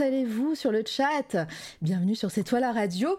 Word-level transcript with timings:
allez-vous 0.00 0.54
sur 0.54 0.72
le 0.72 0.82
chat? 0.86 1.46
Bienvenue 1.80 2.14
sur 2.14 2.30
C'est 2.30 2.44
toi 2.44 2.60
la 2.60 2.72
radio. 2.72 3.18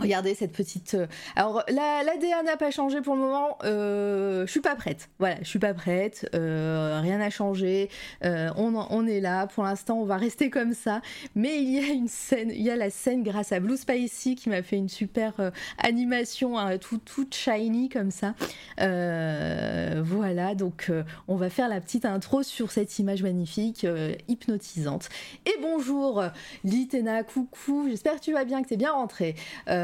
Regardez 0.00 0.34
cette 0.34 0.50
petite. 0.50 0.94
Euh, 0.94 1.06
alors 1.36 1.62
la, 1.68 2.02
la 2.02 2.42
n'a 2.42 2.56
pas 2.56 2.72
changé 2.72 3.00
pour 3.00 3.14
le 3.14 3.20
moment. 3.20 3.58
Euh, 3.62 4.44
je 4.44 4.50
suis 4.50 4.60
pas 4.60 4.74
prête. 4.74 5.08
Voilà, 5.20 5.36
je 5.40 5.48
suis 5.48 5.60
pas 5.60 5.72
prête. 5.72 6.28
Euh, 6.34 6.98
rien 7.00 7.18
n'a 7.18 7.30
changé. 7.30 7.88
on, 8.22 9.06
est 9.06 9.20
là. 9.20 9.46
Pour 9.46 9.62
l'instant, 9.62 9.98
on 9.98 10.04
va 10.04 10.16
rester 10.16 10.50
comme 10.50 10.74
ça. 10.74 11.00
Mais 11.36 11.62
il 11.62 11.70
y 11.70 11.78
a 11.78 11.92
une 11.92 12.08
scène. 12.08 12.50
Il 12.50 12.62
y 12.62 12.70
a 12.70 12.76
la 12.76 12.90
scène 12.90 13.22
grâce 13.22 13.52
à 13.52 13.60
Blue 13.60 13.76
Spicy 13.76 14.34
qui 14.34 14.48
m'a 14.48 14.62
fait 14.62 14.76
une 14.76 14.88
super 14.88 15.52
animation, 15.78 16.58
hein, 16.58 16.76
tout 16.78 17.00
shiny 17.30 17.88
comme 17.88 18.10
ça. 18.10 18.34
voilà. 18.78 20.54
Donc 20.56 20.90
on 21.28 21.36
va 21.36 21.50
faire 21.50 21.68
la 21.68 21.80
petite 21.80 22.04
intro 22.04 22.42
sur 22.42 22.72
cette 22.72 22.98
image 22.98 23.22
magnifique, 23.22 23.86
hypnotisante. 24.26 25.08
Et 25.46 25.54
bonjour, 25.62 26.24
Litena. 26.64 27.22
Coucou. 27.22 27.86
J'espère 27.88 28.16
que 28.16 28.20
tu 28.20 28.32
vas 28.32 28.44
bien, 28.44 28.62
que 28.62 28.68
tu 28.68 28.74
es 28.74 28.78
bien 28.78 28.92
rentré. 28.92 29.36
Euh, 29.68 29.83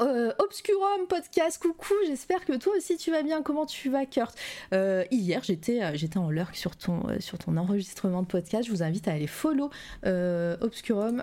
euh, 0.00 0.32
Obscurum 0.38 1.06
podcast, 1.08 1.60
coucou, 1.60 1.92
j'espère 2.06 2.44
que 2.46 2.56
toi 2.56 2.72
aussi 2.76 2.96
tu 2.96 3.10
vas 3.10 3.22
bien. 3.22 3.42
Comment 3.42 3.66
tu 3.66 3.90
vas, 3.90 4.06
Kurt 4.06 4.34
euh, 4.72 5.04
Hier, 5.10 5.42
j'étais 5.44 5.96
j'étais 5.96 6.18
en 6.18 6.30
lurk 6.30 6.56
sur 6.56 6.76
ton, 6.76 7.02
sur 7.20 7.38
ton 7.38 7.56
enregistrement 7.56 8.22
de 8.22 8.26
podcast. 8.26 8.66
Je 8.66 8.70
vous 8.70 8.82
invite 8.82 9.08
à 9.08 9.12
aller 9.12 9.26
follow 9.26 9.70
Obscurum. 10.04 11.22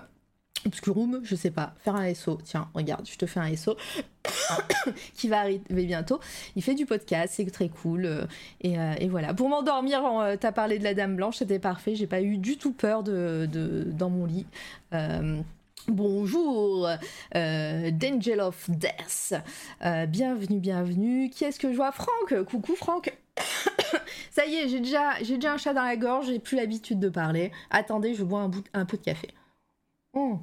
Obscurum, 0.66 1.20
je 1.22 1.36
sais 1.36 1.52
pas, 1.52 1.74
faire 1.78 1.94
un 1.94 2.12
SO. 2.14 2.38
Tiens, 2.44 2.68
regarde, 2.74 3.08
je 3.08 3.16
te 3.16 3.26
fais 3.26 3.38
un 3.38 3.54
SO 3.56 3.76
qui 5.14 5.28
va 5.28 5.40
arriver 5.40 5.86
bientôt. 5.86 6.18
Il 6.56 6.62
fait 6.62 6.74
du 6.74 6.84
podcast, 6.84 7.34
c'est 7.36 7.50
très 7.50 7.68
cool. 7.68 8.26
et, 8.60 9.08
voilà. 9.08 9.34
Pour 9.34 9.48
m'endormir, 9.48 10.02
t'as 10.40 10.52
parlé 10.52 10.78
de 10.78 10.84
la 10.84 10.94
Dame 10.94 11.16
Blanche, 11.16 11.38
c'était 11.38 11.60
parfait. 11.60 11.94
J'ai 11.94 12.08
pas 12.08 12.22
eu 12.22 12.38
du 12.38 12.58
tout 12.58 12.72
peur 12.72 13.02
de 13.02 13.48
dans 13.92 14.10
mon 14.10 14.26
lit. 14.26 14.46
Bonjour, 15.88 16.86
euh, 17.34 17.90
d'Angel 17.90 18.42
of 18.42 18.68
Death. 18.68 19.32
Euh, 19.86 20.04
bienvenue, 20.04 20.60
bienvenue. 20.60 21.30
Qui 21.30 21.44
est-ce 21.44 21.58
que 21.58 21.72
je 21.72 21.76
vois? 21.76 21.92
Franck 21.92 22.44
Coucou 22.44 22.76
Franck. 22.76 23.16
Ça 24.30 24.44
y 24.44 24.56
est, 24.56 24.68
j'ai 24.68 24.80
déjà, 24.80 25.14
un 25.50 25.56
chat 25.56 25.72
dans 25.72 25.82
la 25.82 25.96
gorge, 25.96 26.26
j'ai 26.26 26.40
plus 26.40 26.56
l'habitude 26.56 27.00
de 27.00 27.08
parler. 27.08 27.52
Attendez, 27.70 28.12
je 28.12 28.22
bois 28.22 28.40
un, 28.40 28.48
bout, 28.50 28.62
peu 28.86 28.98
de 28.98 29.02
café. 29.02 29.28
Hmm. 30.12 30.36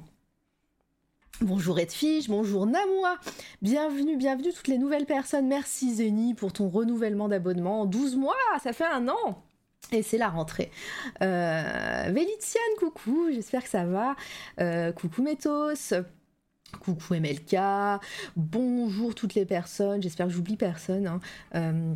Bonjour 1.40 1.78
Edfish, 1.78 2.28
bonjour 2.28 2.66
Namua, 2.66 3.18
bienvenue, 3.60 4.16
bienvenue 4.16 4.52
toutes 4.52 4.68
les 4.68 4.78
nouvelles 4.78 5.06
personnes. 5.06 5.46
Merci 5.46 5.96
Zeni 5.96 6.34
pour 6.34 6.52
ton 6.52 6.68
renouvellement 6.68 7.28
d'abonnement. 7.28 7.84
12 7.84 8.16
mois, 8.16 8.34
ça 8.62 8.72
fait 8.72 8.86
un 8.86 9.06
an. 9.08 9.45
Et 9.92 10.02
c'est 10.02 10.18
la 10.18 10.28
rentrée. 10.28 10.70
Euh, 11.22 12.12
coucou, 12.78 13.30
j'espère 13.32 13.62
que 13.62 13.68
ça 13.68 13.84
va. 13.84 14.16
Euh, 14.60 14.92
coucou 14.92 15.22
Métos. 15.22 15.94
Coucou 16.80 17.14
MLK. 17.14 17.56
Bonjour 18.36 19.14
toutes 19.14 19.34
les 19.34 19.46
personnes. 19.46 20.02
J'espère 20.02 20.26
que 20.26 20.32
j'oublie 20.32 20.56
personne. 20.56 21.06
Hein. 21.06 21.20
Euh, 21.54 21.94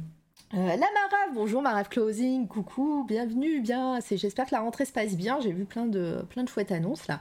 euh, 0.54 0.66
la 0.66 0.76
Marave, 0.76 1.34
bonjour 1.34 1.62
Marave 1.62 1.88
Closing, 1.88 2.48
coucou, 2.48 3.04
bienvenue, 3.06 3.60
bien, 3.60 4.00
j'espère 4.10 4.46
que 4.46 4.50
la 4.52 4.62
rentrée 4.62 4.84
se 4.84 4.90
passe 4.90 5.14
bien, 5.14 5.38
j'ai 5.38 5.52
vu 5.52 5.64
plein 5.64 5.86
de, 5.86 6.24
plein 6.28 6.42
de 6.42 6.48
chouettes 6.48 6.72
annonces 6.72 7.06
là. 7.06 7.20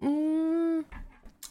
Hmm, 0.00 0.82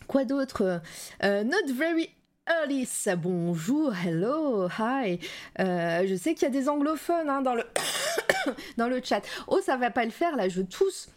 quoi 0.07 0.23
d'autre? 0.23 0.81
Not 1.22 1.73
very 1.73 2.09
Alice, 2.49 3.07
bonjour, 3.15 3.93
hello, 3.95 4.67
hi. 4.79 5.19
Euh, 5.59 6.07
je 6.07 6.15
sais 6.15 6.33
qu'il 6.33 6.43
y 6.43 6.45
a 6.47 6.49
des 6.49 6.67
anglophones 6.67 7.29
hein, 7.29 7.43
dans, 7.43 7.53
le 7.53 9.01
chat. 9.03 9.21
Oh, 9.47 9.59
ça 9.63 9.77
va 9.77 9.91
pas 9.91 10.03
le 10.03 10.09
faire 10.09 10.35
là, 10.35 10.49
je 10.49 10.63
tousse. 10.63 11.09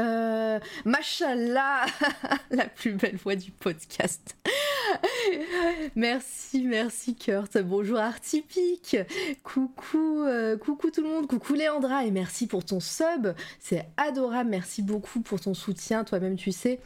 Euh, 0.00 0.58
machallah, 0.84 1.86
la 2.50 2.66
plus 2.66 2.94
belle 2.94 3.14
voix 3.14 3.36
du 3.36 3.52
podcast. 3.52 4.36
merci, 5.94 6.64
merci 6.64 7.14
Kurt. 7.14 7.56
Bonjour 7.58 7.98
Artipic. 7.98 8.96
Coucou, 9.44 10.24
euh, 10.24 10.56
coucou 10.56 10.90
tout 10.90 11.02
le 11.02 11.10
monde. 11.10 11.28
Coucou 11.28 11.54
Léandra 11.54 12.04
et 12.04 12.10
merci 12.10 12.48
pour 12.48 12.64
ton 12.64 12.80
sub. 12.80 13.28
C'est 13.60 13.86
adorable. 13.96 14.50
Merci 14.50 14.82
beaucoup 14.82 15.20
pour 15.20 15.40
ton 15.40 15.54
soutien. 15.54 16.02
Toi-même, 16.02 16.34
tu 16.34 16.50
sais. 16.50 16.80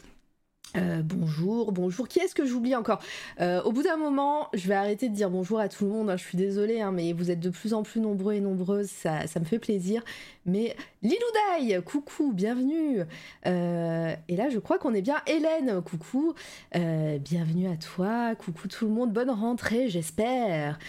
Euh, 0.75 1.01
bonjour, 1.03 1.71
bonjour. 1.71 2.07
Qui 2.07 2.19
est-ce 2.19 2.33
que 2.33 2.45
j'oublie 2.45 2.75
encore 2.75 2.99
euh, 3.39 3.61
Au 3.61 3.71
bout 3.71 3.83
d'un 3.83 3.97
moment, 3.97 4.49
je 4.53 4.67
vais 4.67 4.73
arrêter 4.73 5.07
de 5.07 5.13
dire 5.13 5.29
bonjour 5.29 5.59
à 5.59 5.69
tout 5.69 5.85
le 5.85 5.91
monde. 5.91 6.09
Hein, 6.09 6.17
je 6.17 6.23
suis 6.23 6.37
désolée, 6.37 6.81
hein, 6.81 6.91
mais 6.91 7.13
vous 7.13 7.29
êtes 7.29 7.39
de 7.39 7.51
plus 7.51 7.73
en 7.73 7.83
plus 7.83 7.99
nombreux 7.99 8.33
et 8.33 8.39
nombreuses. 8.39 8.89
Ça, 8.89 9.21
me 9.39 9.45
fait 9.45 9.59
plaisir. 9.59 10.03
Mais 10.45 10.75
Liloudaï, 11.03 11.81
coucou, 11.83 12.33
bienvenue. 12.33 13.01
Euh, 13.45 14.15
et 14.27 14.35
là, 14.35 14.49
je 14.49 14.57
crois 14.59 14.79
qu'on 14.79 14.93
est 14.93 15.01
bien. 15.01 15.17
Hélène, 15.27 15.81
coucou. 15.81 16.33
bienvenue 16.73 17.67
à 17.67 17.77
toi. 17.77 18.33
Coucou 18.35 18.67
tout 18.67 18.85
le 18.85 18.91
monde. 18.91 19.13
Bonne 19.13 19.29
rentrée, 19.29 19.89
j'espère. 19.89 20.79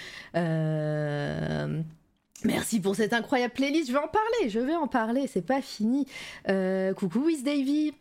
Merci 2.44 2.80
pour 2.80 2.96
cette 2.96 3.12
incroyable 3.12 3.52
playlist. 3.52 3.88
Je 3.88 3.92
vais 3.92 3.98
en 3.98 4.08
parler. 4.08 4.48
Je 4.48 4.60
vais 4.60 4.76
en 4.76 4.88
parler. 4.88 5.26
C'est 5.26 5.46
pas 5.46 5.60
fini. 5.60 6.06
coucou, 6.46 7.26
Wiz 7.26 7.42
Davy 7.42 7.92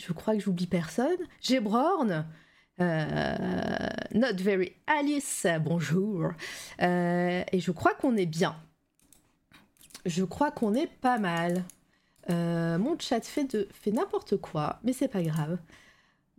je 0.00 0.12
crois 0.12 0.34
que 0.34 0.40
j'oublie 0.40 0.66
personne. 0.66 1.18
Gébrorn. 1.40 2.26
Euh, 2.80 3.88
not 4.14 4.36
very 4.38 4.72
Alice, 4.86 5.46
bonjour. 5.60 6.30
Euh, 6.80 7.42
et 7.52 7.60
je 7.60 7.70
crois 7.70 7.94
qu'on 7.94 8.16
est 8.16 8.26
bien. 8.26 8.56
Je 10.06 10.24
crois 10.24 10.50
qu'on 10.50 10.74
est 10.74 10.86
pas 10.86 11.18
mal. 11.18 11.64
Euh, 12.30 12.78
mon 12.78 12.98
chat 12.98 13.20
fait, 13.20 13.44
de, 13.44 13.68
fait 13.72 13.90
n'importe 13.90 14.36
quoi, 14.38 14.80
mais 14.82 14.92
c'est 14.92 15.08
pas 15.08 15.22
grave. 15.22 15.58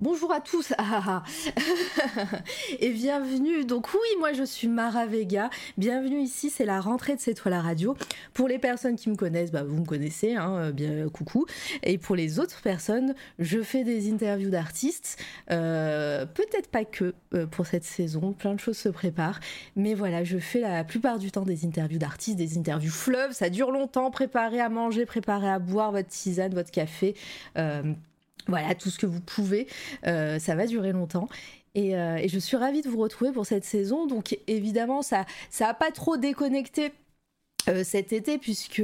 Bonjour 0.02 0.32
à 0.34 0.42
tous 0.42 0.74
ah, 0.80 1.04
ah, 1.06 1.24
ah. 1.24 2.40
et 2.80 2.90
bienvenue. 2.90 3.66
Donc 3.66 3.94
oui, 3.94 4.18
moi 4.18 4.34
je 4.34 4.42
suis 4.42 4.68
Mara 4.68 5.06
Vega. 5.06 5.52
Bienvenue 5.78 6.20
ici, 6.20 6.50
c'est 6.50 6.66
la 6.66 6.82
rentrée 6.82 7.16
de 7.16 7.22
C'est 7.22 7.36
toi 7.36 7.52
la 7.52 7.62
radio. 7.62 7.96
Pour 8.34 8.48
les 8.48 8.58
personnes 8.58 8.96
qui 8.96 9.12
me 9.12 9.16
connaissent, 9.16 9.52
bah, 9.52 9.64
vous 9.64 9.80
me 9.80 9.86
connaissez, 9.86 10.34
hein, 10.34 10.56
euh, 10.56 10.72
bien 10.72 11.08
coucou. 11.10 11.46
Et 11.84 12.00
pour 12.00 12.16
les 12.16 12.40
autres 12.40 12.64
personnes, 12.64 13.14
je 13.38 13.62
fais 13.62 13.84
des 13.84 14.12
interviews 14.12 14.50
d'artistes. 14.50 15.24
Euh, 15.52 16.26
peut-être 16.26 16.72
pas 16.72 16.84
que 16.84 17.14
euh, 17.36 17.46
pour 17.46 17.68
cette 17.68 17.84
saison, 17.84 18.34
plein 18.34 18.56
de 18.56 18.60
choses 18.60 18.78
se 18.78 18.90
préparent. 18.90 19.40
Mais 19.76 19.94
voilà, 19.94 20.24
je 20.24 20.40
fais 20.40 20.62
la 20.62 20.84
plupart 20.84 21.20
du 21.20 21.30
temps 21.30 21.46
des 21.46 21.64
interviews 21.64 22.00
d'artistes, 22.00 22.40
des 22.40 22.58
interviews 22.58 22.90
fleuves. 22.90 23.34
Ça 23.34 23.52
dure 23.52 23.70
longtemps, 23.70 24.10
préparer 24.10 24.62
à 24.62 24.70
manger, 24.70 25.06
préparer 25.06 25.52
à 25.52 25.60
boire 25.60 25.92
votre 25.92 26.10
tisane, 26.10 26.56
votre 26.56 26.72
café. 26.72 27.14
Voilà, 28.48 28.76
tout 28.76 28.90
ce 28.90 28.98
que 28.98 29.06
vous 29.06 29.22
pouvez, 29.22 29.68
euh, 30.08 30.40
ça 30.40 30.56
va 30.56 30.66
durer 30.66 30.92
longtemps. 30.92 31.30
Euh, 31.78 32.16
et, 32.18 32.28
je 32.28 32.40
suis 32.40 32.58
ravie 32.58 32.82
de 32.82 32.90
vous 32.90 33.00
retrouver 33.00 33.32
pour 33.32 33.46
cette 33.46 33.64
saison. 33.64 34.06
Donc 34.08 34.38
évidemment, 34.48 35.02
ça 35.02 35.26
ça 35.50 35.70
a 35.70 35.74
pas 35.74 35.92
trop 35.92 36.18
déconnecté 36.18 36.92
euh, 37.70 37.84
cet 37.84 38.12
été 38.12 38.38
puisque 38.38 38.84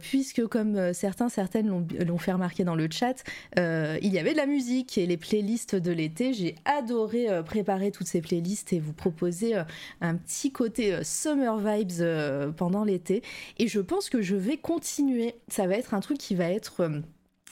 puisque 0.00 0.46
comme 0.46 0.92
certains 0.92 1.28
certaines 1.28 1.86
l'ont 2.06 2.18
fait 2.18 2.32
remarquer 2.32 2.62
dans 2.62 2.74
le 2.74 2.88
chat 2.90 3.24
il 3.56 4.12
y 4.12 4.18
avait 4.18 4.32
de 4.32 4.36
la 4.36 4.46
musique 4.46 4.98
et 4.98 5.06
les 5.06 5.16
playlists 5.16 5.74
de 5.74 5.90
l'été 5.90 6.34
j'ai 6.34 6.54
adoré 6.66 7.26
préparer 7.44 7.90
toutes 7.90 8.06
ces 8.06 8.20
playlists 8.20 8.74
et 8.74 8.78
vous 8.78 8.92
proposer 8.92 9.54
un 10.02 10.14
petit 10.14 10.52
côté 10.52 11.02
summer 11.02 11.56
vibes 11.58 12.52
pendant 12.56 12.84
l'été 12.84 13.22
et 13.58 13.66
je 13.66 13.80
pense 13.80 14.10
que 14.10 14.20
je 14.20 14.36
vais 14.36 14.58
continuer 14.58 15.34
ça 15.48 15.66
va 15.66 15.76
être 15.76 15.94
un 15.94 16.00
truc 16.00 16.18
qui 16.18 16.34
va 16.34 16.50
être 16.50 16.86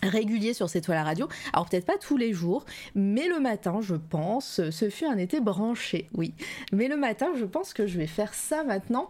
régulier 0.09 0.55
sur 0.55 0.69
cette 0.69 0.85
toile 0.85 0.99
à 0.99 1.05
radio. 1.05 1.29
Alors 1.53 1.69
peut-être 1.69 1.87
pas 1.87 1.99
tous 1.99 2.17
les 2.17 2.33
jours, 2.33 2.65
mais 2.95 3.29
le 3.29 3.41
matin, 3.41 3.81
je 3.81 3.95
pense, 3.95 4.61
ce 4.71 4.91
fut 4.91 5.07
un 5.07 5.19
été 5.19 5.41
branché, 5.41 6.09
oui. 6.15 6.35
Mais 6.73 6.89
le 6.89 6.97
matin, 6.97 7.29
je 7.37 7.45
pense 7.45 7.73
que 7.73 7.87
je 7.87 7.99
vais 7.99 8.07
faire 8.07 8.35
ça 8.35 8.65
maintenant, 8.65 9.09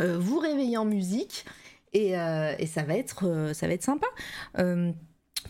euh, 0.00 0.18
vous 0.18 0.38
réveiller 0.38 0.76
en 0.76 0.84
musique, 0.84 1.44
et, 1.92 2.16
euh, 2.18 2.54
ça 2.66 2.82
va 2.82 2.96
être, 2.96 3.26
euh, 3.26 3.54
ça 3.54 3.66
va 3.66 3.74
être 3.74 3.82
sympa. 3.82 4.06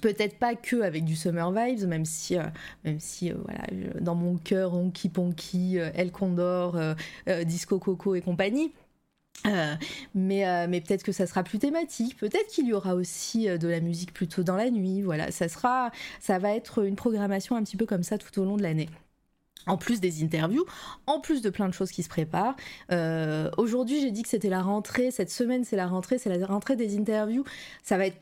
Peut-être 0.02 0.38
pas 0.38 0.54
que 0.54 0.82
avec 0.82 1.04
du 1.04 1.16
Summer 1.16 1.50
Vibes, 1.50 1.88
même 1.88 2.04
si, 2.04 2.36
même 2.84 3.00
si 3.00 3.30
voilà, 3.30 3.64
dans 4.00 4.14
mon 4.14 4.36
cœur, 4.36 4.74
Honky 4.74 5.08
Ponky, 5.08 5.76
El 5.76 6.12
Condor, 6.12 6.78
Disco 7.44 7.78
Coco 7.78 8.14
et 8.14 8.20
compagnie. 8.20 8.72
Euh, 9.46 9.74
mais, 10.14 10.46
euh, 10.46 10.66
mais 10.68 10.80
peut-être 10.80 11.02
que 11.02 11.12
ça 11.12 11.26
sera 11.26 11.42
plus 11.42 11.58
thématique, 11.58 12.16
peut-être 12.16 12.48
qu'il 12.48 12.66
y 12.66 12.72
aura 12.72 12.94
aussi 12.94 13.48
euh, 13.48 13.58
de 13.58 13.68
la 13.68 13.80
musique 13.80 14.12
plutôt 14.12 14.42
dans 14.42 14.56
la 14.56 14.70
nuit, 14.70 15.02
voilà, 15.02 15.30
ça 15.30 15.48
sera, 15.48 15.90
ça 16.20 16.38
va 16.38 16.54
être 16.54 16.84
une 16.84 16.96
programmation 16.96 17.56
un 17.56 17.62
petit 17.62 17.76
peu 17.76 17.86
comme 17.86 18.02
ça 18.02 18.18
tout 18.18 18.40
au 18.40 18.44
long 18.44 18.56
de 18.56 18.62
l'année. 18.62 18.88
En 19.66 19.76
plus 19.76 20.00
des 20.00 20.22
interviews, 20.22 20.64
en 21.06 21.20
plus 21.20 21.42
de 21.42 21.50
plein 21.50 21.68
de 21.68 21.74
choses 21.74 21.90
qui 21.90 22.02
se 22.02 22.08
préparent. 22.08 22.56
Aujourd'hui, 23.58 24.00
j'ai 24.00 24.10
dit 24.10 24.22
que 24.22 24.28
c'était 24.30 24.48
la 24.48 24.62
rentrée. 24.62 25.10
Cette 25.10 25.30
semaine, 25.30 25.62
c'est 25.62 25.76
la 25.76 25.86
rentrée, 25.86 26.16
c'est 26.16 26.34
la 26.34 26.46
rentrée 26.46 26.74
des 26.74 26.96
interviews. 26.96 27.44
Ça 27.82 27.98
va 27.98 28.06
être 28.06 28.16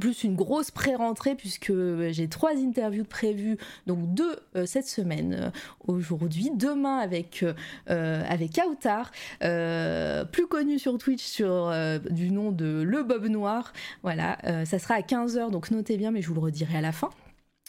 plus 0.00 0.24
une 0.24 0.36
grosse 0.36 0.70
pré-rentrée 0.70 1.34
puisque 1.34 1.72
j'ai 2.10 2.28
trois 2.28 2.52
interviews 2.56 3.04
prévues, 3.04 3.58
donc 3.86 4.14
deux 4.14 4.38
cette 4.64 4.86
semaine 4.86 5.52
aujourd'hui, 5.86 6.50
demain 6.54 6.96
avec, 6.96 7.44
avec 7.86 8.54
Kautar, 8.54 9.10
plus 9.40 10.46
connu 10.46 10.78
sur 10.78 10.96
Twitch 10.96 11.42
du 11.42 12.30
nom 12.30 12.52
de 12.52 12.82
Le 12.82 13.02
Bob 13.02 13.26
Noir. 13.26 13.74
Voilà, 14.02 14.38
ça 14.64 14.78
sera 14.78 14.94
à 14.94 15.00
15h, 15.00 15.50
donc 15.50 15.70
notez 15.70 15.98
bien, 15.98 16.10
mais 16.10 16.22
je 16.22 16.28
vous 16.28 16.34
le 16.34 16.40
redirai 16.40 16.78
à 16.78 16.80
la 16.80 16.92
fin. 16.92 17.10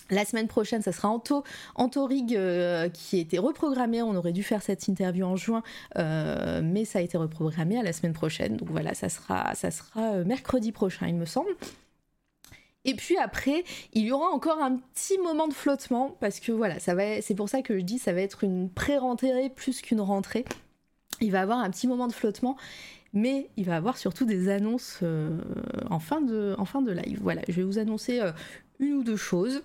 La 0.09 0.25
semaine 0.25 0.47
prochaine, 0.47 0.81
ça 0.81 0.91
sera 0.91 1.09
Anto, 1.09 1.43
Anto 1.75 2.05
Rig 2.05 2.35
euh, 2.35 2.89
qui 2.89 3.17
a 3.17 3.21
été 3.21 3.39
reprogrammé. 3.39 4.01
On 4.01 4.15
aurait 4.15 4.33
dû 4.33 4.43
faire 4.43 4.61
cette 4.61 4.87
interview 4.87 5.25
en 5.25 5.35
juin, 5.35 5.63
euh, 5.97 6.61
mais 6.63 6.85
ça 6.85 6.99
a 6.99 7.01
été 7.01 7.17
reprogrammé 7.17 7.77
à 7.77 7.83
la 7.83 7.93
semaine 7.93 8.13
prochaine. 8.13 8.57
Donc 8.57 8.69
voilà, 8.69 8.93
ça 8.93 9.09
sera, 9.09 9.55
ça 9.55 9.71
sera 9.71 10.13
euh, 10.13 10.25
mercredi 10.25 10.71
prochain, 10.71 11.07
il 11.07 11.15
me 11.15 11.25
semble. 11.25 11.49
Et 12.85 12.95
puis 12.95 13.17
après, 13.17 13.63
il 13.93 14.03
y 14.03 14.11
aura 14.11 14.29
encore 14.29 14.61
un 14.61 14.77
petit 14.77 15.17
moment 15.17 15.47
de 15.47 15.53
flottement 15.53 16.17
parce 16.19 16.39
que 16.39 16.51
voilà, 16.51 16.79
c'est 16.79 17.35
pour 17.35 17.49
ça 17.49 17.61
que 17.61 17.77
je 17.77 17.83
dis 17.83 17.97
ça 17.97 18.13
va 18.13 18.21
être 18.21 18.43
une 18.43 18.69
pré-rentrée 18.69 19.49
plus 19.49 19.81
qu'une 19.81 20.01
rentrée. 20.01 20.45
Il 21.21 21.31
va 21.31 21.41
avoir 21.41 21.59
un 21.59 21.69
petit 21.69 21.87
moment 21.87 22.07
de 22.07 22.13
flottement 22.13 22.57
mais 23.13 23.49
il 23.57 23.65
va 23.65 23.75
avoir 23.75 23.97
surtout 23.97 24.25
des 24.25 24.49
annonces 24.49 25.01
en, 25.89 25.99
fin 25.99 26.19
de, 26.19 26.55
en 26.57 26.81
live. 26.81 27.19
Voilà, 27.21 27.41
je 27.47 27.53
vais 27.53 27.63
vous 27.63 27.77
annoncer 27.77 28.19
une 28.79 28.93
ou 28.93 29.03
deux 29.03 29.15
choses. 29.15 29.61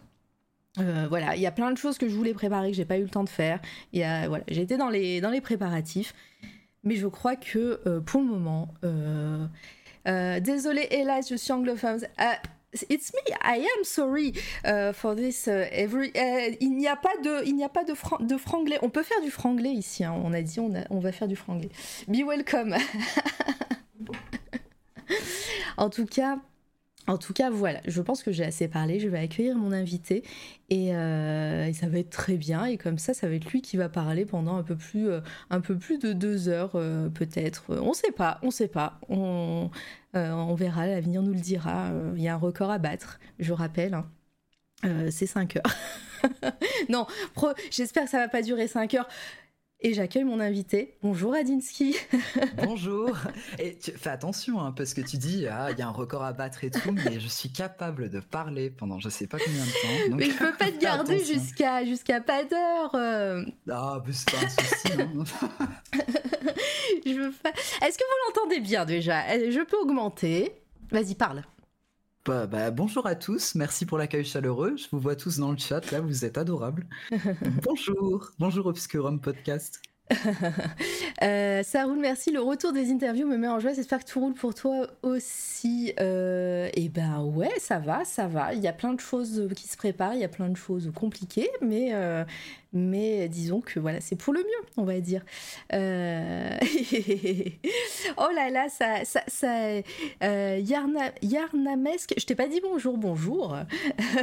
Euh, 0.79 1.07
voilà, 1.09 1.35
il 1.35 1.43
y 1.43 1.47
a 1.47 1.51
plein 1.51 1.71
de 1.73 1.77
choses 1.77 1.99
que 1.99 2.09
je 2.09 2.15
voulais 2.15 2.35
préparer 2.35 2.71
que 2.71 2.77
j'ai 2.77 2.85
pas 2.85 2.99
eu 2.99 3.03
le 3.03 3.09
temps 3.09 3.25
de 3.25 3.29
faire. 3.29 3.61
Il 3.93 4.01
voilà, 4.29 4.45
j'ai 4.49 4.63
été 4.63 4.77
dans 4.77 4.91
les, 4.91 5.21
dans 5.21 5.31
les 5.31 5.41
préparatifs, 5.41 6.15
mais 6.85 6.97
je 6.97 7.07
crois 7.07 7.37
que 7.37 7.81
euh, 7.87 8.01
pour 8.01 8.21
le 8.21 8.27
moment, 8.27 8.69
euh, 8.85 9.47
désolé, 10.41 10.87
hélas, 10.91 11.29
je 11.29 11.35
suis 11.35 11.53
anglophone. 11.53 12.01
It's 12.89 13.13
me, 13.15 13.35
I 13.43 13.67
am 13.79 13.85
sorry 13.85 14.35
for 14.93 15.15
this. 15.15 15.49
every, 15.49 16.13
il 16.61 16.77
n'y 16.77 16.87
a 16.87 16.97
pas 16.97 17.17
de, 17.23 17.47
il 17.47 17.57
n'y 17.57 17.65
a 17.65 17.69
pas 17.69 17.85
de, 17.85 17.95
franglais. 18.37 18.79
On 18.83 18.91
peut 18.91 19.03
faire 19.03 19.21
du 19.23 19.31
franglais 19.31 19.73
ici. 19.73 20.05
Hein. 20.05 20.15
On 20.23 20.33
a 20.33 20.43
dit, 20.43 20.61
on, 20.61 21.01
va 21.01 21.13
faire 21.13 21.29
du 21.29 21.37
franglais. 21.37 21.71
Be 22.09 22.25
welcome. 22.27 22.77
en 25.79 25.89
tout 25.89 26.07
cas, 26.07 26.39
en 27.09 27.17
tout 27.17 27.33
cas, 27.33 27.49
voilà, 27.49 27.81
je 27.87 28.03
pense 28.03 28.23
que 28.23 28.33
j'ai 28.33 28.45
assez 28.45 28.69
parlé. 28.69 29.01
Je 29.01 29.09
vais 29.09 29.19
accueillir 29.19 29.57
mon 29.57 29.73
invité 29.73 30.23
euh, 30.71 31.65
et, 31.65 31.73
ça 31.73 31.89
va 31.89 31.99
être 31.99 32.11
très 32.11 32.37
bien. 32.37 32.67
Et 32.67 32.77
comme 32.77 32.99
ça, 32.99 33.15
ça 33.15 33.27
va 33.29 33.35
être 33.35 33.51
lui 33.51 33.63
qui 33.63 33.79
va 33.79 33.89
parler 33.89 34.27
pendant 34.27 34.57
un 34.57 34.63
peu 34.63 34.77
plus, 34.77 35.09
euh, 35.09 35.21
un 35.49 35.63
peu 35.63 35.77
plus 35.77 35.99
de 35.99 36.13
deux 36.13 36.51
heures, 36.51 36.73
euh, 36.75 37.09
peut-être. 37.09 37.65
On 37.81 37.95
sait 37.95 38.13
pas, 38.13 38.39
on 38.43 38.51
sait 38.51 38.69
pas. 38.69 39.01
On, 39.09 39.71
on 40.15 40.55
verra, 40.55 40.87
l'avenir 40.87 41.23
nous 41.23 41.33
le 41.33 41.41
dira. 41.41 41.91
Il 42.17 42.23
y 42.23 42.29
a 42.29 42.35
un 42.35 42.39
record 42.39 42.71
à 42.71 42.79
battre, 42.79 43.19
je 43.39 43.53
rappelle. 43.53 43.95
Hein. 43.95 44.07
c'est 45.11 45.27
5 45.27 45.57
heures. 45.57 46.53
non, 46.89 47.07
j'espère 47.71 48.05
que 48.05 48.11
ça 48.11 48.19
va 48.19 48.29
pas 48.29 48.43
durer 48.43 48.69
5 48.69 48.95
heures. 48.95 49.09
Et 49.81 49.95
j'accueille 49.95 50.25
mon 50.25 50.41
invité. 50.41 50.99
Bonjour 51.03 51.35
Adinsky. 51.35 51.95
Bonjour. 52.65 53.17
Et 53.61 53.79
tu, 53.79 53.93
fais 53.93 54.11
attention, 54.11 54.61
hein, 54.61 54.73
parce 54.73 54.93
que 54.93 55.01
tu 55.01 55.19
dis, 55.19 55.47
ah, 55.47 55.69
il 55.71 55.79
y 55.79 55.83
a 55.83 55.87
un 55.87 55.93
record 55.93 56.25
à 56.25 56.33
battre 56.33 56.65
et 56.65 56.71
tout, 56.71 56.91
mais 56.91 57.21
je 57.21 57.29
suis 57.29 57.53
capable 57.53 58.11
de 58.11 58.19
parler 58.19 58.71
pendant 58.71 58.99
je 58.99 59.09
sais 59.09 59.29
pas 59.29 59.39
combien 59.39 59.65
de 59.65 59.71
temps. 59.71 60.17
mais 60.17 60.31
je 60.31 60.37
peux 60.37 60.53
pas 60.53 60.73
te 60.73 60.79
garder 60.81 61.25
jusqu'à 61.25 61.85
jusqu'à 61.85 62.21
pas 62.21 62.43
d'heure. 62.43 62.93
Euh. 62.97 63.45
Ah, 63.71 64.03
mais 64.05 64.13
c'est 64.13 64.33
pas 64.33 64.39
un 64.39 64.49
souci. 64.49 64.89
je 67.07 67.21
veux 67.21 67.31
pas... 67.31 67.51
Est-ce 67.87 67.99
que 67.99 68.05
vous 68.05 68.35
l'entendez 68.35 68.59
bien 68.59 68.85
déjà? 68.85 69.29
Je 69.49 69.65
peux 69.65 69.77
augmenter. 69.77 70.55
Vas-y, 70.91 71.15
parle. 71.15 71.45
Bah, 72.29 72.47
bah, 72.47 72.71
bonjour 72.71 73.07
à 73.07 73.15
tous, 73.15 73.55
merci 73.55 73.87
pour 73.87 73.97
l'accueil 73.97 74.23
chaleureux. 74.23 74.77
Je 74.77 74.87
vous 74.93 75.01
vois 75.01 75.17
tous 75.17 75.39
dans 75.39 75.51
le 75.51 75.57
chat, 75.57 75.91
là, 75.91 76.03
vous 76.03 76.27
êtes 76.27 76.37
adorables. 76.37 76.87
bonjour, 77.65 78.33
bonjour 78.39 78.67
Obscurum 78.67 79.19
Podcast. 79.19 79.81
euh, 81.23 81.63
ça 81.63 81.85
roule, 81.85 82.01
merci. 82.01 82.31
Le 82.31 82.43
retour 82.43 82.75
des 82.75 82.91
interviews 82.91 83.27
me 83.27 83.39
met 83.39 83.49
en 83.49 83.61
joie. 83.61 83.73
J'espère 83.73 84.05
que 84.05 84.11
tout 84.11 84.21
roule 84.21 84.35
pour 84.35 84.55
toi 84.55 84.89
aussi. 85.03 85.95
Euh, 86.01 86.69
et 86.75 86.91
ben 86.91 87.23
ouais, 87.23 87.53
ça 87.59 87.79
va, 87.79 88.05
ça 88.05 88.27
va. 88.27 88.53
Il 88.53 88.61
y 88.61 88.69
a 88.69 88.75
plein 88.75 88.93
de 88.93 89.01
choses 89.01 89.49
qui 89.57 89.67
se 89.67 89.79
préparent, 89.79 90.13
il 90.13 90.21
y 90.21 90.25
a 90.25 90.29
plein 90.29 90.51
de 90.51 90.57
choses 90.57 90.93
compliquées, 90.95 91.49
mais, 91.63 91.95
euh, 91.95 92.27
mais 92.73 93.29
disons 93.29 93.61
que 93.61 93.81
voilà, 93.81 94.01
c'est 94.01 94.17
pour 94.17 94.33
le 94.33 94.41
mieux, 94.41 94.69
on 94.77 94.85
va 94.85 95.01
dire. 95.01 95.25
Euh... 95.73 96.59
oh 98.17 98.29
là 98.35 98.51
là, 98.51 98.69
ça, 98.69 99.05
ça, 99.05 99.23
ça 99.27 99.81
euh, 100.23 100.61
Yarna, 100.63 101.13
Yarnamesque, 101.23 102.15
je 102.19 102.27
t'ai 102.27 102.35
pas 102.35 102.49
dit 102.49 102.61
bonjour, 102.63 102.99
bonjour. 102.99 103.57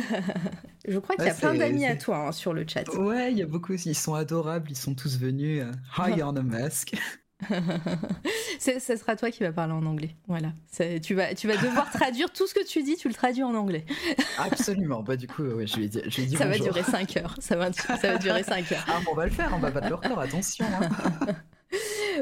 je 0.87 0.99
crois 0.99 1.15
qu'il 1.15 1.25
y 1.25 1.29
a 1.29 1.33
plein 1.33 1.55
d'amis 1.55 1.85
à 1.85 1.95
toi 1.95 2.27
hein, 2.27 2.31
sur 2.31 2.53
le 2.53 2.65
chat. 2.67 2.87
Ouais, 2.95 3.31
il 3.31 3.37
y 3.37 3.43
a 3.43 3.47
beaucoup, 3.47 3.73
ils 3.73 3.95
sont 3.95 4.13
adorables, 4.13 4.69
ils 4.69 4.77
sont 4.77 4.93
tous 4.93 5.17
venus. 5.17 5.63
Hi 5.97 6.17
Yarnamesque. 6.17 6.95
Ce 8.59 8.95
sera 8.95 9.15
toi 9.15 9.29
qui 9.29 9.43
va 9.43 9.51
parler 9.51 9.73
en 9.73 9.85
anglais. 9.85 10.15
Voilà. 10.27 10.53
Tu 11.01 11.13
vas, 11.15 11.33
tu 11.33 11.47
vas 11.47 11.57
devoir 11.57 11.91
traduire 11.93 12.31
tout 12.31 12.47
ce 12.47 12.53
que 12.53 12.65
tu 12.65 12.83
dis, 12.83 12.95
tu 12.95 13.07
le 13.07 13.13
traduis 13.13 13.43
en 13.43 13.55
anglais. 13.55 13.85
Absolument. 14.37 15.03
Bah, 15.03 15.15
du 15.15 15.27
coup, 15.27 15.43
ouais, 15.43 15.67
je 15.67 15.77
lui 15.77 15.85
ai 15.85 15.89
dit, 15.89 16.01
je 16.07 16.37
Ça 16.37 16.45
va 16.45 16.57
durer 16.57 16.83
5 16.83 17.17
heures. 17.17 17.35
Ça 17.39 17.55
va, 17.55 17.71
ça 17.73 17.95
va 17.95 18.17
durer 18.17 18.43
5 18.43 18.71
heures. 18.71 18.85
Ah, 18.87 18.99
on 19.11 19.15
va 19.15 19.25
le 19.25 19.31
faire, 19.31 19.51
on 19.53 19.59
va 19.59 19.71
battre 19.71 19.89
le 19.89 19.95
record, 19.95 20.19
attention. 20.19 20.65
Hein. 20.65 21.35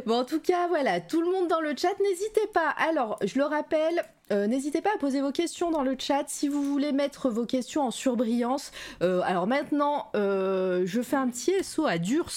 Bon, 0.05 0.19
en 0.19 0.25
tout 0.25 0.39
cas, 0.39 0.67
voilà, 0.67 0.99
tout 0.99 1.21
le 1.21 1.31
monde 1.31 1.47
dans 1.47 1.59
le 1.59 1.73
chat, 1.77 1.93
n'hésitez 2.01 2.47
pas. 2.53 2.69
Alors, 2.69 3.19
je 3.23 3.37
le 3.37 3.45
rappelle, 3.45 4.03
euh, 4.31 4.47
n'hésitez 4.47 4.81
pas 4.81 4.89
à 4.95 4.97
poser 4.97 5.21
vos 5.21 5.31
questions 5.31 5.69
dans 5.69 5.83
le 5.83 5.95
chat 5.97 6.23
si 6.27 6.47
vous 6.47 6.63
voulez 6.63 6.91
mettre 6.91 7.29
vos 7.29 7.45
questions 7.45 7.83
en 7.83 7.91
surbrillance. 7.91 8.71
Euh, 9.01 9.21
alors 9.23 9.47
maintenant, 9.47 10.09
euh, 10.15 10.83
je 10.85 11.01
fais 11.01 11.15
un 11.15 11.27
petit 11.29 11.63
SO 11.63 11.85
à 11.85 11.97
Durs 11.97 12.31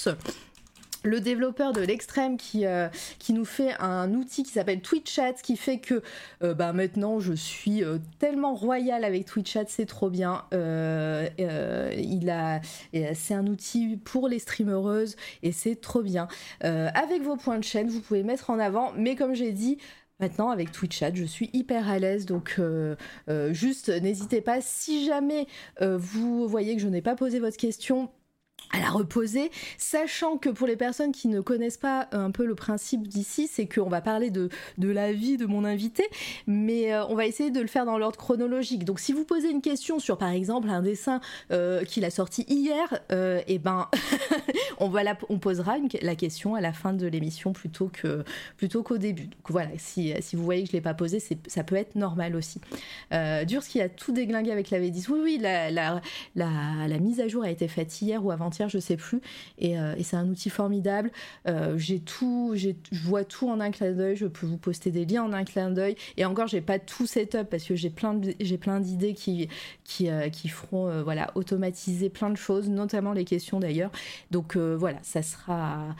le 1.07 1.19
développeur 1.19 1.73
de 1.73 1.81
l'extrême 1.81 2.37
qui, 2.37 2.65
euh, 2.65 2.87
qui 3.17 3.33
nous 3.33 3.45
fait 3.45 3.73
un 3.79 4.13
outil 4.13 4.43
qui 4.43 4.51
s'appelle 4.51 4.81
TweetChat, 4.81 5.33
qui 5.41 5.57
fait 5.57 5.79
que 5.79 6.03
euh, 6.43 6.53
bah, 6.53 6.73
maintenant 6.73 7.19
je 7.19 7.33
suis 7.33 7.83
euh, 7.83 7.97
tellement 8.19 8.53
royal 8.53 9.03
avec 9.03 9.25
TweetChat, 9.25 9.65
c'est 9.67 9.85
trop 9.85 10.09
bien. 10.09 10.45
c'est 10.51 11.33
un 13.33 13.47
outil 13.47 13.97
pour 13.97 14.27
les 14.27 14.39
streamereuses 14.39 15.15
et 15.43 15.51
c'est 15.51 15.75
trop 15.75 16.01
bien. 16.01 16.27
avec 16.61 17.21
vos 17.21 17.37
points 17.37 17.57
de 17.57 17.63
chaîne, 17.63 17.87
vous 17.87 18.01
pouvez 18.01 18.23
mettre 18.23 18.49
en 18.49 18.59
avant, 18.59 18.91
mais 18.95 19.15
comme 19.15 19.33
j'ai 19.33 19.51
dit, 19.51 19.77
Maintenant, 20.19 20.49
avec 20.49 20.71
TweetChat, 20.71 21.13
je 21.13 21.25
suis 21.25 21.51
hyper 21.53 21.87
à 21.87 21.99
l'aise, 21.99 22.25
donc 22.25 22.59
juste 23.51 23.89
n'hésitez 23.89 24.41
pas. 24.41 24.61
Si 24.61 25.05
jamais 25.05 25.45
vous 25.79 26.47
voyez 26.47 26.75
que 26.75 26.81
je 26.81 26.87
n'ai 26.87 27.03
pas 27.03 27.13
posé 27.15 27.39
votre 27.39 27.57
question, 27.57 28.09
à 28.71 28.79
la 28.79 28.89
reposer, 28.89 29.51
sachant 29.77 30.37
que 30.37 30.49
pour 30.49 30.67
les 30.67 30.75
personnes 30.75 31.11
qui 31.11 31.27
ne 31.27 31.41
connaissent 31.41 31.77
pas 31.77 32.07
un 32.11 32.31
peu 32.31 32.45
le 32.45 32.55
principe 32.55 33.07
d'ici, 33.07 33.47
c'est 33.51 33.65
qu'on 33.67 33.89
va 33.89 34.01
parler 34.01 34.29
de, 34.29 34.49
de 34.77 34.89
la 34.89 35.13
vie 35.13 35.37
de 35.37 35.45
mon 35.45 35.63
invité, 35.63 36.03
mais 36.47 36.93
euh, 36.93 37.05
on 37.07 37.15
va 37.15 37.25
essayer 37.25 37.51
de 37.51 37.61
le 37.61 37.67
faire 37.67 37.85
dans 37.85 37.97
l'ordre 37.97 38.17
chronologique. 38.17 38.83
Donc 38.85 38.99
si 38.99 39.13
vous 39.13 39.23
posez 39.23 39.49
une 39.49 39.61
question 39.61 39.99
sur 39.99 40.17
par 40.17 40.29
exemple 40.29 40.69
un 40.69 40.81
dessin 40.81 41.21
euh, 41.51 41.83
qu'il 41.83 42.05
a 42.05 42.09
sorti 42.09 42.45
hier, 42.47 42.93
et 42.93 43.13
euh, 43.13 43.41
eh 43.47 43.59
ben 43.59 43.87
on, 44.79 44.89
va 44.89 45.01
on 45.29 45.39
posera 45.39 45.77
la 46.01 46.15
question 46.15 46.55
à 46.55 46.61
la 46.61 46.73
fin 46.73 46.93
de 46.93 47.07
l'émission 47.07 47.53
plutôt 47.53 47.89
que 47.91 48.23
plutôt 48.57 48.83
qu'au 48.83 48.97
début. 48.97 49.27
Donc 49.27 49.49
voilà, 49.49 49.69
si, 49.77 50.13
si 50.19 50.35
vous 50.35 50.43
voyez 50.43 50.63
que 50.63 50.69
je 50.69 50.73
l'ai 50.73 50.81
pas 50.81 50.93
posé, 50.93 51.21
ça 51.47 51.63
peut 51.63 51.75
être 51.75 51.95
normal 51.95 52.35
aussi. 52.35 52.59
Euh, 53.13 53.45
Durs 53.45 53.63
qui 53.63 53.81
a 53.81 53.89
tout 53.89 54.11
déglingué 54.11 54.51
avec 54.51 54.69
la 54.69 54.79
V10. 54.79 55.05
Oui, 55.09 55.19
oui, 55.23 55.37
la, 55.39 55.71
la, 55.71 56.01
la, 56.35 56.87
la 56.87 56.99
mise 56.99 57.19
à 57.19 57.27
jour 57.27 57.43
a 57.43 57.49
été 57.49 57.67
faite 57.67 58.01
hier 58.01 58.23
ou 58.23 58.31
avant 58.31 58.49
je 58.67 58.79
sais 58.79 58.97
plus. 58.97 59.21
Euh, 59.61 59.95
et, 59.97 60.03
c'est 60.03 60.15
un 60.15 60.27
outil 60.27 60.49
formidable. 60.49 61.11
Euh, 61.47 61.77
j'ai 61.77 61.99
tout, 61.99 62.53
je 62.55 62.73
vois 63.03 63.23
tout 63.23 63.49
en 63.49 63.59
un 63.59 63.71
clin 63.71 63.91
d'œil. 63.91 64.15
Je 64.15 64.25
peux 64.25 64.47
vous 64.47 64.57
poster 64.57 64.89
des 64.91 65.05
liens 65.05 65.23
en 65.23 65.33
un 65.33 65.43
clin 65.43 65.69
d'œil. 65.69 65.95
Et 66.17 66.25
encore, 66.25 66.47
j'ai 66.47 66.61
pas 66.61 66.79
tout 66.79 67.05
setup 67.05 67.49
parce 67.49 67.63
que 67.63 67.75
j'ai 67.75 67.89
plein, 67.89 68.19
j'ai 68.39 68.57
plein 68.57 68.79
d'idées 68.79 69.13
qui, 69.13 69.49
qui, 69.83 70.09
euh, 70.09 70.29
qui 70.29 70.47
feront 70.47 71.03
voilà 71.03 71.31
automatiser 71.35 72.09
plein 72.09 72.29
de 72.29 72.37
choses, 72.37 72.69
notamment 72.69 73.13
les 73.13 73.25
questions 73.25 73.59
d'ailleurs. 73.59 73.91
Donc 74.31 74.55
voilà, 74.55 74.97
ça 75.01 75.21
sera 75.21 75.95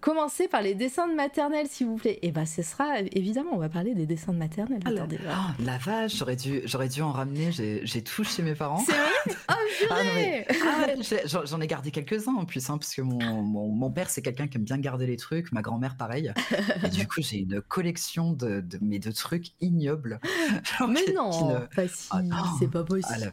commencer 0.00 0.48
par 0.48 0.62
les 0.62 0.74
dessins 0.74 1.08
de 1.08 1.14
maternelle, 1.14 1.66
s'il 1.68 1.86
vous 1.86 1.96
plaît. 1.96 2.18
Et 2.22 2.32
ben, 2.32 2.46
ce 2.46 2.62
sera 2.62 3.00
évidemment, 3.12 3.50
on 3.52 3.58
va 3.58 3.68
parler 3.68 3.94
des 3.94 4.06
dessins 4.06 4.32
de 4.32 4.38
maternelle. 4.38 4.80
Ah, 4.84 4.90
Attendez, 4.90 5.18
oh, 5.28 5.62
la 5.64 5.78
vache, 5.78 6.16
j'aurais 6.16 6.36
dû, 6.36 6.62
j'aurais 6.64 6.88
dû 6.88 7.02
en 7.02 7.12
ramener. 7.12 7.50
J'ai 7.52 8.02
tout 8.02 8.24
chez 8.24 8.42
mes 8.42 8.54
parents. 8.54 8.82
C'est 8.86 8.92
vrai 8.92 9.08
Oh 9.50 9.54
ah, 9.90 10.96
j'en 11.28 11.60
ai 11.60 11.66
gardé 11.66 11.90
quelques-uns 11.90 12.34
en 12.34 12.44
plus, 12.44 12.70
hein, 12.70 12.78
parce 12.78 12.94
que 12.94 13.02
mon, 13.02 13.42
mon, 13.42 13.90
père, 13.90 14.10
c'est 14.10 14.22
quelqu'un 14.22 14.48
qui 14.48 14.56
aime 14.56 14.64
bien 14.64 14.78
garder 14.78 15.06
les 15.06 15.16
trucs, 15.16 15.52
ma 15.52 15.62
grand-mère, 15.62 15.96
pareil. 15.96 16.32
et 16.84 16.88
du 16.88 17.06
coup, 17.06 17.20
j'ai 17.22 17.38
une 17.38 17.60
collection 17.60 18.32
de, 18.32 18.60
de, 18.60 18.78
mais 18.80 18.98
de 18.98 19.10
trucs 19.10 19.52
ignobles. 19.60 20.20
mais 20.88 21.12
non, 21.14 21.66
ah, 21.70 22.54
c'est 22.58 22.70
pas 22.70 22.84
possible. 22.84 23.32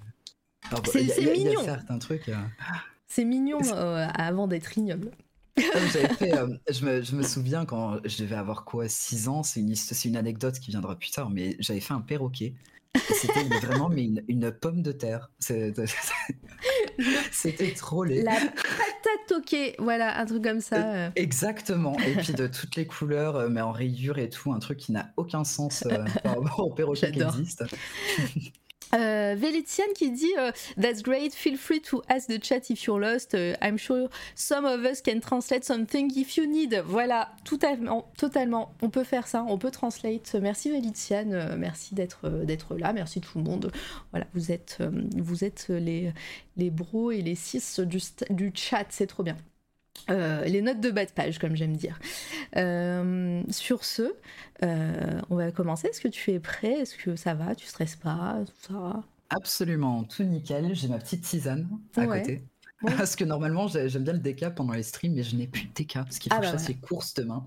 c'est 0.85 1.25
mignon. 1.25 1.61
C'est 3.07 3.25
mignon 3.25 3.59
avant 3.61 4.47
d'être 4.47 4.77
ignoble. 4.77 5.11
fait, 5.55 6.21
euh, 6.33 6.57
je, 6.69 6.85
me, 6.85 7.01
je, 7.01 7.15
me, 7.15 7.23
souviens 7.23 7.65
quand 7.65 7.99
je 8.03 8.17
devais 8.17 8.35
avoir 8.35 8.65
quoi 8.65 8.89
6 8.89 9.29
ans, 9.29 9.43
c'est 9.43 9.61
une, 9.61 9.73
une 10.05 10.17
anecdote 10.17 10.59
qui 10.59 10.71
viendra 10.71 10.95
plus 10.95 11.11
tard, 11.11 11.29
mais 11.29 11.55
j'avais 11.59 11.79
fait 11.79 11.93
un 11.93 12.01
perroquet 12.01 12.53
C'était 13.13 13.43
vraiment 13.61 13.89
mais 13.89 14.09
une, 14.27 14.51
pomme 14.51 14.81
de 14.81 14.91
terre. 14.91 15.31
C'était 15.39 15.85
trop 17.73 18.03
laid. 18.03 18.23
La 18.23 18.33
patate 18.33 19.27
toquée, 19.27 19.75
voilà, 19.79 20.19
un 20.19 20.25
truc 20.25 20.43
comme 20.43 20.61
ça. 20.61 20.77
Euh, 20.77 21.09
exactement. 21.15 21.97
Et 21.99 22.15
puis 22.15 22.33
de 22.33 22.47
toutes 22.47 22.75
les 22.75 22.85
couleurs, 22.85 23.35
euh, 23.35 23.49
mais 23.49 23.61
en 23.61 23.71
rayures 23.71 24.17
et 24.17 24.29
tout, 24.29 24.53
un 24.53 24.59
truc 24.59 24.77
qui 24.77 24.91
n'a 24.91 25.11
aucun 25.17 25.43
sens 25.43 25.83
par 26.23 26.35
rapport 26.35 26.59
au 26.59 26.73
perroquet 26.73 27.11
qui 27.11 27.21
existe. 27.21 27.63
Euh, 28.93 29.35
qui 29.95 30.11
dit 30.11 30.33
euh, 30.37 30.51
That's 30.79 31.01
great, 31.01 31.33
feel 31.33 31.57
free 31.57 31.81
to 31.81 32.01
ask 32.07 32.27
the 32.27 32.43
chat 32.43 32.69
if 32.69 32.83
you're 32.83 32.99
lost. 32.99 33.33
Uh, 33.33 33.55
I'm 33.61 33.77
sure 33.77 34.09
some 34.35 34.65
of 34.65 34.85
us 34.85 35.01
can 35.01 35.19
translate 35.19 35.63
something 35.63 36.11
if 36.15 36.37
you 36.37 36.45
need. 36.45 36.81
Voilà, 36.85 37.31
totalement, 37.43 38.11
totalement. 38.17 38.73
On 38.81 38.89
peut 38.89 39.03
faire 39.03 39.27
ça, 39.27 39.45
on 39.47 39.57
peut 39.57 39.71
translate. 39.71 40.35
Merci 40.41 40.71
Velitian, 40.71 41.31
euh, 41.31 41.55
merci 41.57 41.95
d'être 41.95 42.25
euh, 42.25 42.77
là, 42.77 42.93
merci 42.93 43.21
tout 43.21 43.37
le 43.37 43.43
monde. 43.43 43.71
Voilà, 44.11 44.27
vous 44.33 44.51
êtes, 44.51 44.79
vous 45.17 45.43
êtes 45.43 45.67
les, 45.69 46.13
les 46.57 46.69
bros 46.69 47.11
et 47.11 47.21
les 47.21 47.35
du, 47.79 47.99
du 48.29 48.51
chat, 48.53 48.85
c'est 48.89 49.07
trop 49.07 49.23
bien. 49.23 49.37
Euh, 50.09 50.43
les 50.45 50.61
notes 50.61 50.81
de 50.81 50.91
bas 50.91 51.05
de 51.05 51.11
page, 51.11 51.39
comme 51.39 51.55
j'aime 51.55 51.75
dire. 51.75 51.99
Euh, 52.57 53.41
sur 53.49 53.83
ce, 53.83 54.13
euh, 54.63 55.21
on 55.29 55.35
va 55.35 55.51
commencer. 55.51 55.87
Est-ce 55.87 56.01
que 56.01 56.07
tu 56.07 56.31
es 56.31 56.39
prêt? 56.39 56.73
Est-ce 56.81 56.95
que 56.95 57.15
ça 57.15 57.33
va? 57.33 57.55
Tu 57.55 57.65
stresses 57.65 57.95
pas? 57.95 58.37
Tout 58.45 58.73
ça 58.73 59.03
Absolument, 59.29 60.03
tout 60.03 60.23
nickel. 60.23 60.75
J'ai 60.75 60.87
ma 60.87 60.99
petite 60.99 61.23
tisane 61.23 61.67
à 61.95 62.05
côté. 62.05 62.43
Parce 62.97 63.15
que 63.15 63.23
normalement, 63.23 63.67
j'aime 63.67 64.03
bien 64.03 64.13
le 64.13 64.19
DK 64.19 64.49
pendant 64.55 64.73
les 64.73 64.83
streams, 64.83 65.13
mais 65.13 65.23
je 65.23 65.35
n'ai 65.35 65.47
plus 65.47 65.63
de 65.63 65.83
DK 65.83 65.93
parce 65.95 66.19
qu'il 66.19 66.31
faut 66.31 66.37
ah 66.37 66.41
que 66.41 66.47
je 66.47 66.51
bah 66.51 66.57
fasse 66.57 66.67
les 66.67 66.75
courses 66.75 67.13
demain. 67.13 67.45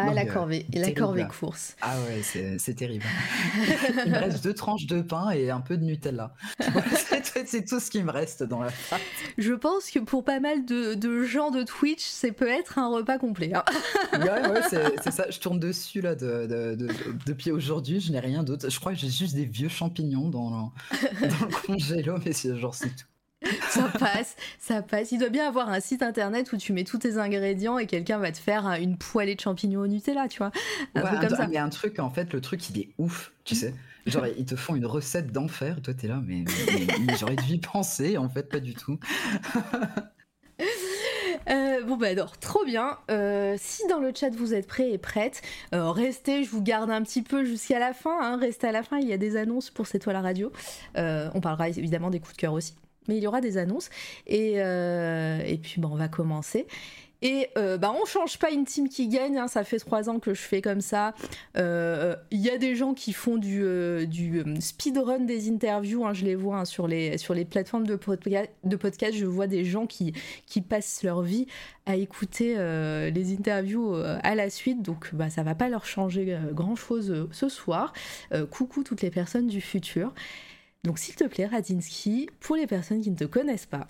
Ah, 0.00 0.14
la 0.14 0.26
corvée, 0.26 0.64
la 0.72 0.92
corvée 0.92 1.26
course. 1.26 1.74
Ah 1.82 1.96
ouais, 2.02 2.22
c'est 2.22 2.74
terrible. 2.74 3.04
Il 4.06 4.12
me 4.12 4.18
reste 4.18 4.44
deux 4.44 4.54
tranches 4.54 4.86
de 4.86 5.02
pain 5.02 5.30
et 5.30 5.50
un 5.50 5.60
peu 5.60 5.76
de 5.76 5.84
Nutella. 5.84 6.34
c'est 7.46 7.64
tout 7.64 7.80
ce 7.80 7.90
qui 7.90 8.00
me 8.04 8.12
reste 8.12 8.44
dans 8.44 8.62
la 8.62 8.70
pâte. 8.90 9.00
Je 9.38 9.52
pense 9.54 9.90
que 9.90 9.98
pour 9.98 10.22
pas 10.22 10.38
mal 10.38 10.64
de, 10.64 11.24
gens 11.24 11.50
de 11.50 11.64
Twitch, 11.64 12.04
c'est 12.04 12.30
peut 12.30 12.48
être 12.48 12.78
un 12.78 12.88
repas 12.88 13.18
complet. 13.18 13.52
Hein. 13.52 13.64
ouais, 14.12 14.48
ouais, 14.48 14.60
c'est 15.02 15.10
ça. 15.10 15.28
Je 15.30 15.40
tourne 15.40 15.58
dessus 15.58 16.00
là 16.00 16.14
depuis 16.14 17.50
aujourd'hui. 17.50 18.00
Je 18.00 18.12
n'ai 18.12 18.20
rien 18.20 18.44
d'autre. 18.44 18.70
Je 18.70 18.78
crois 18.78 18.92
que 18.92 18.98
j'ai 18.98 19.10
juste 19.10 19.34
des 19.34 19.46
vieux 19.46 19.68
champignons 19.68 20.28
dans, 20.28 20.50
dans 20.50 20.70
le 20.92 21.66
congélo, 21.66 22.18
mais 22.24 22.32
genre 22.56 22.74
c'est 22.74 22.94
tout. 22.94 23.06
ça 23.70 23.90
passe, 23.98 24.36
ça 24.58 24.82
passe. 24.82 25.12
Il 25.12 25.18
doit 25.18 25.28
bien 25.28 25.46
avoir 25.46 25.68
un 25.68 25.80
site 25.80 26.02
internet 26.02 26.52
où 26.52 26.56
tu 26.56 26.72
mets 26.72 26.84
tous 26.84 26.98
tes 26.98 27.18
ingrédients 27.18 27.78
et 27.78 27.86
quelqu'un 27.86 28.18
va 28.18 28.32
te 28.32 28.38
faire 28.38 28.66
une 28.80 28.96
poêlée 28.96 29.34
de 29.34 29.40
champignons 29.40 29.80
au 29.80 29.86
Nutella, 29.86 30.28
tu 30.28 30.38
vois. 30.38 30.52
Un 30.94 31.02
truc 31.02 31.20
comme 31.20 31.36
ça. 31.36 31.46
Il 31.48 31.54
y 31.54 31.58
a 31.58 31.64
un 31.64 31.68
truc, 31.68 31.98
en 31.98 32.10
fait, 32.10 32.32
le 32.32 32.40
truc, 32.40 32.68
il 32.70 32.80
est 32.80 32.88
ouf, 32.98 33.32
tu 33.44 33.54
sais. 33.54 33.74
Genre, 34.06 34.26
ils 34.38 34.46
te 34.46 34.56
font 34.56 34.74
une 34.74 34.86
recette 34.86 35.32
d'enfer, 35.32 35.82
toi, 35.82 35.92
t'es 35.92 36.08
là, 36.08 36.22
mais, 36.26 36.44
j'aurais 37.18 37.36
dû 37.36 37.54
y 37.54 37.58
penser, 37.58 38.16
en 38.16 38.28
fait, 38.28 38.48
pas 38.48 38.60
du 38.60 38.74
tout. 38.74 38.98
Euh, 41.48 41.82
bon 41.82 41.96
bah 41.96 42.08
alors 42.08 42.36
trop 42.36 42.62
bien. 42.66 42.98
Euh, 43.10 43.56
si 43.58 43.86
dans 43.86 44.00
le 44.00 44.12
chat 44.14 44.28
vous 44.30 44.52
êtes 44.52 44.66
prêts 44.66 44.90
et 44.90 44.98
prêtes, 44.98 45.40
euh, 45.74 45.90
restez, 45.90 46.44
je 46.44 46.50
vous 46.50 46.62
garde 46.62 46.90
un 46.90 47.02
petit 47.02 47.22
peu 47.22 47.44
jusqu'à 47.44 47.78
la 47.78 47.94
fin. 47.94 48.18
Hein. 48.20 48.36
restez 48.38 48.66
à 48.66 48.72
la 48.72 48.82
fin, 48.82 48.98
il 48.98 49.08
y 49.08 49.14
a 49.14 49.16
des 49.16 49.36
annonces 49.36 49.70
pour 49.70 49.86
cette 49.86 50.02
toile 50.02 50.16
à 50.16 50.20
radio. 50.20 50.52
on 50.96 51.40
parlera 51.40 51.70
évidemment 51.70 52.10
des 52.10 52.20
coups 52.20 52.34
de 52.34 52.40
cœur 52.40 52.52
aussi 52.52 52.74
mais 53.08 53.16
il 53.16 53.22
y 53.22 53.26
aura 53.26 53.40
des 53.40 53.58
annonces. 53.58 53.90
Et, 54.26 54.54
euh, 54.56 55.40
et 55.44 55.58
puis, 55.58 55.80
bon, 55.80 55.88
on 55.92 55.96
va 55.96 56.08
commencer. 56.08 56.66
Et 57.20 57.48
euh, 57.58 57.78
bah, 57.78 57.92
on 58.00 58.06
change 58.06 58.38
pas 58.38 58.52
une 58.52 58.64
team 58.64 58.88
qui 58.88 59.08
gagne, 59.08 59.38
hein. 59.38 59.48
ça 59.48 59.64
fait 59.64 59.80
trois 59.80 60.08
ans 60.08 60.20
que 60.20 60.34
je 60.34 60.40
fais 60.40 60.62
comme 60.62 60.80
ça. 60.80 61.14
Euh, 61.56 62.14
il 62.30 62.38
y 62.38 62.48
a 62.48 62.58
des 62.58 62.76
gens 62.76 62.94
qui 62.94 63.12
font 63.12 63.38
du, 63.38 63.60
du 64.06 64.44
speedrun 64.60 65.18
des 65.18 65.50
interviews, 65.50 66.06
hein. 66.06 66.14
je 66.14 66.24
les 66.24 66.36
vois 66.36 66.60
hein, 66.60 66.64
sur, 66.64 66.86
les, 66.86 67.18
sur 67.18 67.34
les 67.34 67.44
plateformes 67.44 67.88
de, 67.88 67.96
podcast, 67.96 68.50
de 68.62 68.76
podcast, 68.76 69.16
je 69.16 69.26
vois 69.26 69.48
des 69.48 69.64
gens 69.64 69.88
qui, 69.88 70.12
qui 70.46 70.60
passent 70.60 71.02
leur 71.02 71.22
vie 71.22 71.48
à 71.86 71.96
écouter 71.96 72.54
les 72.54 73.32
interviews 73.32 73.94
à 73.94 74.34
la 74.36 74.48
suite, 74.48 74.82
donc 74.82 75.12
bah, 75.12 75.28
ça 75.28 75.42
va 75.42 75.56
pas 75.56 75.68
leur 75.68 75.86
changer 75.86 76.38
grand 76.52 76.76
chose 76.76 77.26
ce 77.32 77.48
soir. 77.48 77.94
coucou 78.50 78.84
toutes 78.84 79.02
les 79.02 79.10
personnes 79.10 79.48
du 79.48 79.60
futur. 79.60 80.12
Donc 80.84 80.98
s'il 80.98 81.14
te 81.14 81.24
plaît, 81.24 81.46
Radinsky, 81.46 82.28
pour 82.40 82.56
les 82.56 82.66
personnes 82.66 83.00
qui 83.00 83.10
ne 83.10 83.16
te 83.16 83.24
connaissent 83.24 83.66
pas, 83.66 83.88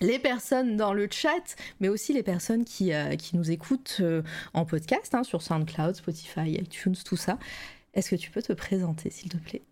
les 0.00 0.18
personnes 0.18 0.76
dans 0.76 0.92
le 0.92 1.08
chat, 1.10 1.56
mais 1.80 1.88
aussi 1.88 2.12
les 2.12 2.22
personnes 2.22 2.64
qui, 2.64 2.92
euh, 2.92 3.16
qui 3.16 3.36
nous 3.36 3.50
écoutent 3.50 3.98
euh, 4.00 4.22
en 4.54 4.64
podcast, 4.64 5.14
hein, 5.14 5.24
sur 5.24 5.42
SoundCloud, 5.42 5.96
Spotify, 5.96 6.52
iTunes, 6.52 6.96
tout 7.04 7.16
ça, 7.16 7.38
est-ce 7.94 8.10
que 8.10 8.16
tu 8.16 8.30
peux 8.30 8.42
te 8.42 8.52
présenter, 8.52 9.10
s'il 9.10 9.28
te 9.28 9.36
plaît? 9.36 9.62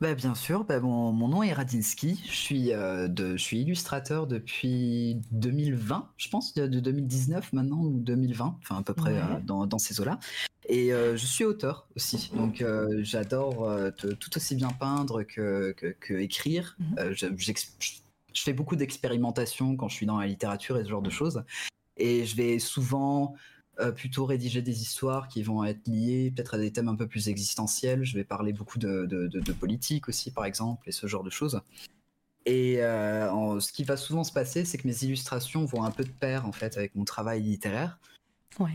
Bah, 0.00 0.14
bien 0.14 0.34
sûr, 0.34 0.64
bah, 0.64 0.80
mon, 0.80 1.12
nom 1.28 1.42
est 1.42 1.52
Radinsky, 1.52 2.20
je 2.26 2.36
suis, 2.36 2.72
euh, 2.72 3.08
de, 3.08 3.36
je 3.36 3.42
suis 3.42 3.60
illustrateur 3.60 4.26
depuis 4.26 5.20
2020, 5.32 6.08
je 6.16 6.28
pense, 6.28 6.54
de, 6.54 6.66
2019 6.66 7.52
maintenant, 7.52 7.80
ou 7.80 7.98
2020, 7.98 8.58
enfin 8.60 8.78
à 8.78 8.82
peu 8.82 8.94
près 8.94 9.14
dans, 9.44 9.66
dans, 9.66 9.78
ces 9.78 10.00
eaux-là. 10.00 10.18
Et 10.66 10.92
euh, 10.92 11.16
je 11.16 11.26
suis 11.26 11.44
auteur 11.44 11.86
aussi, 11.94 12.30
donc 12.34 12.62
euh, 12.62 13.00
j'adore 13.02 13.68
euh, 13.68 13.90
tout 13.90 14.36
aussi 14.36 14.54
bien 14.54 14.70
peindre 14.70 15.22
que, 15.22 15.72
que, 15.72 16.14
écrire. 16.14 16.76
Mhm. 16.78 17.12
Je, 17.12 17.26
je, 17.36 18.42
fais 18.42 18.54
beaucoup 18.54 18.76
d'expérimentation 18.76 19.76
quand 19.76 19.88
je 19.88 19.94
suis 19.94 20.06
dans 20.06 20.18
la 20.18 20.26
littérature 20.26 20.78
et 20.78 20.84
ce 20.84 20.88
genre 20.88 21.02
de 21.02 21.10
choses. 21.10 21.44
Et 21.96 22.24
je 22.24 22.36
vais 22.36 22.58
souvent 22.58 23.34
plutôt 23.96 24.24
rédiger 24.24 24.62
des 24.62 24.82
histoires 24.82 25.26
qui 25.26 25.42
vont 25.42 25.64
être 25.64 25.88
liées 25.88 26.32
peut-être 26.34 26.54
à 26.54 26.58
des 26.58 26.72
thèmes 26.72 26.88
un 26.88 26.94
peu 26.94 27.08
plus 27.08 27.28
existentiels. 27.28 28.04
Je 28.04 28.16
vais 28.16 28.24
parler 28.24 28.52
beaucoup 28.52 28.78
de, 28.78 29.04
de, 29.06 29.26
de, 29.26 29.52
politique 29.52 30.08
aussi, 30.08 30.30
par 30.30 30.44
exemple, 30.44 30.88
et 30.88 30.92
ce 30.92 31.06
genre 31.08 31.24
de 31.24 31.30
choses. 31.30 31.60
Et 32.46 32.76
ce 32.76 33.72
qui 33.72 33.84
va 33.84 33.96
souvent 33.96 34.24
se 34.24 34.32
passer, 34.32 34.64
c'est 34.64 34.78
que 34.78 34.86
mes 34.86 35.04
illustrations 35.04 35.64
vont 35.64 35.84
un 35.84 35.90
peu 35.90 36.04
de 36.04 36.10
pair 36.10 36.46
en 36.46 36.52
fait 36.52 36.76
avec 36.76 36.94
mon 36.94 37.04
travail 37.04 37.42
littéraire. 37.42 37.98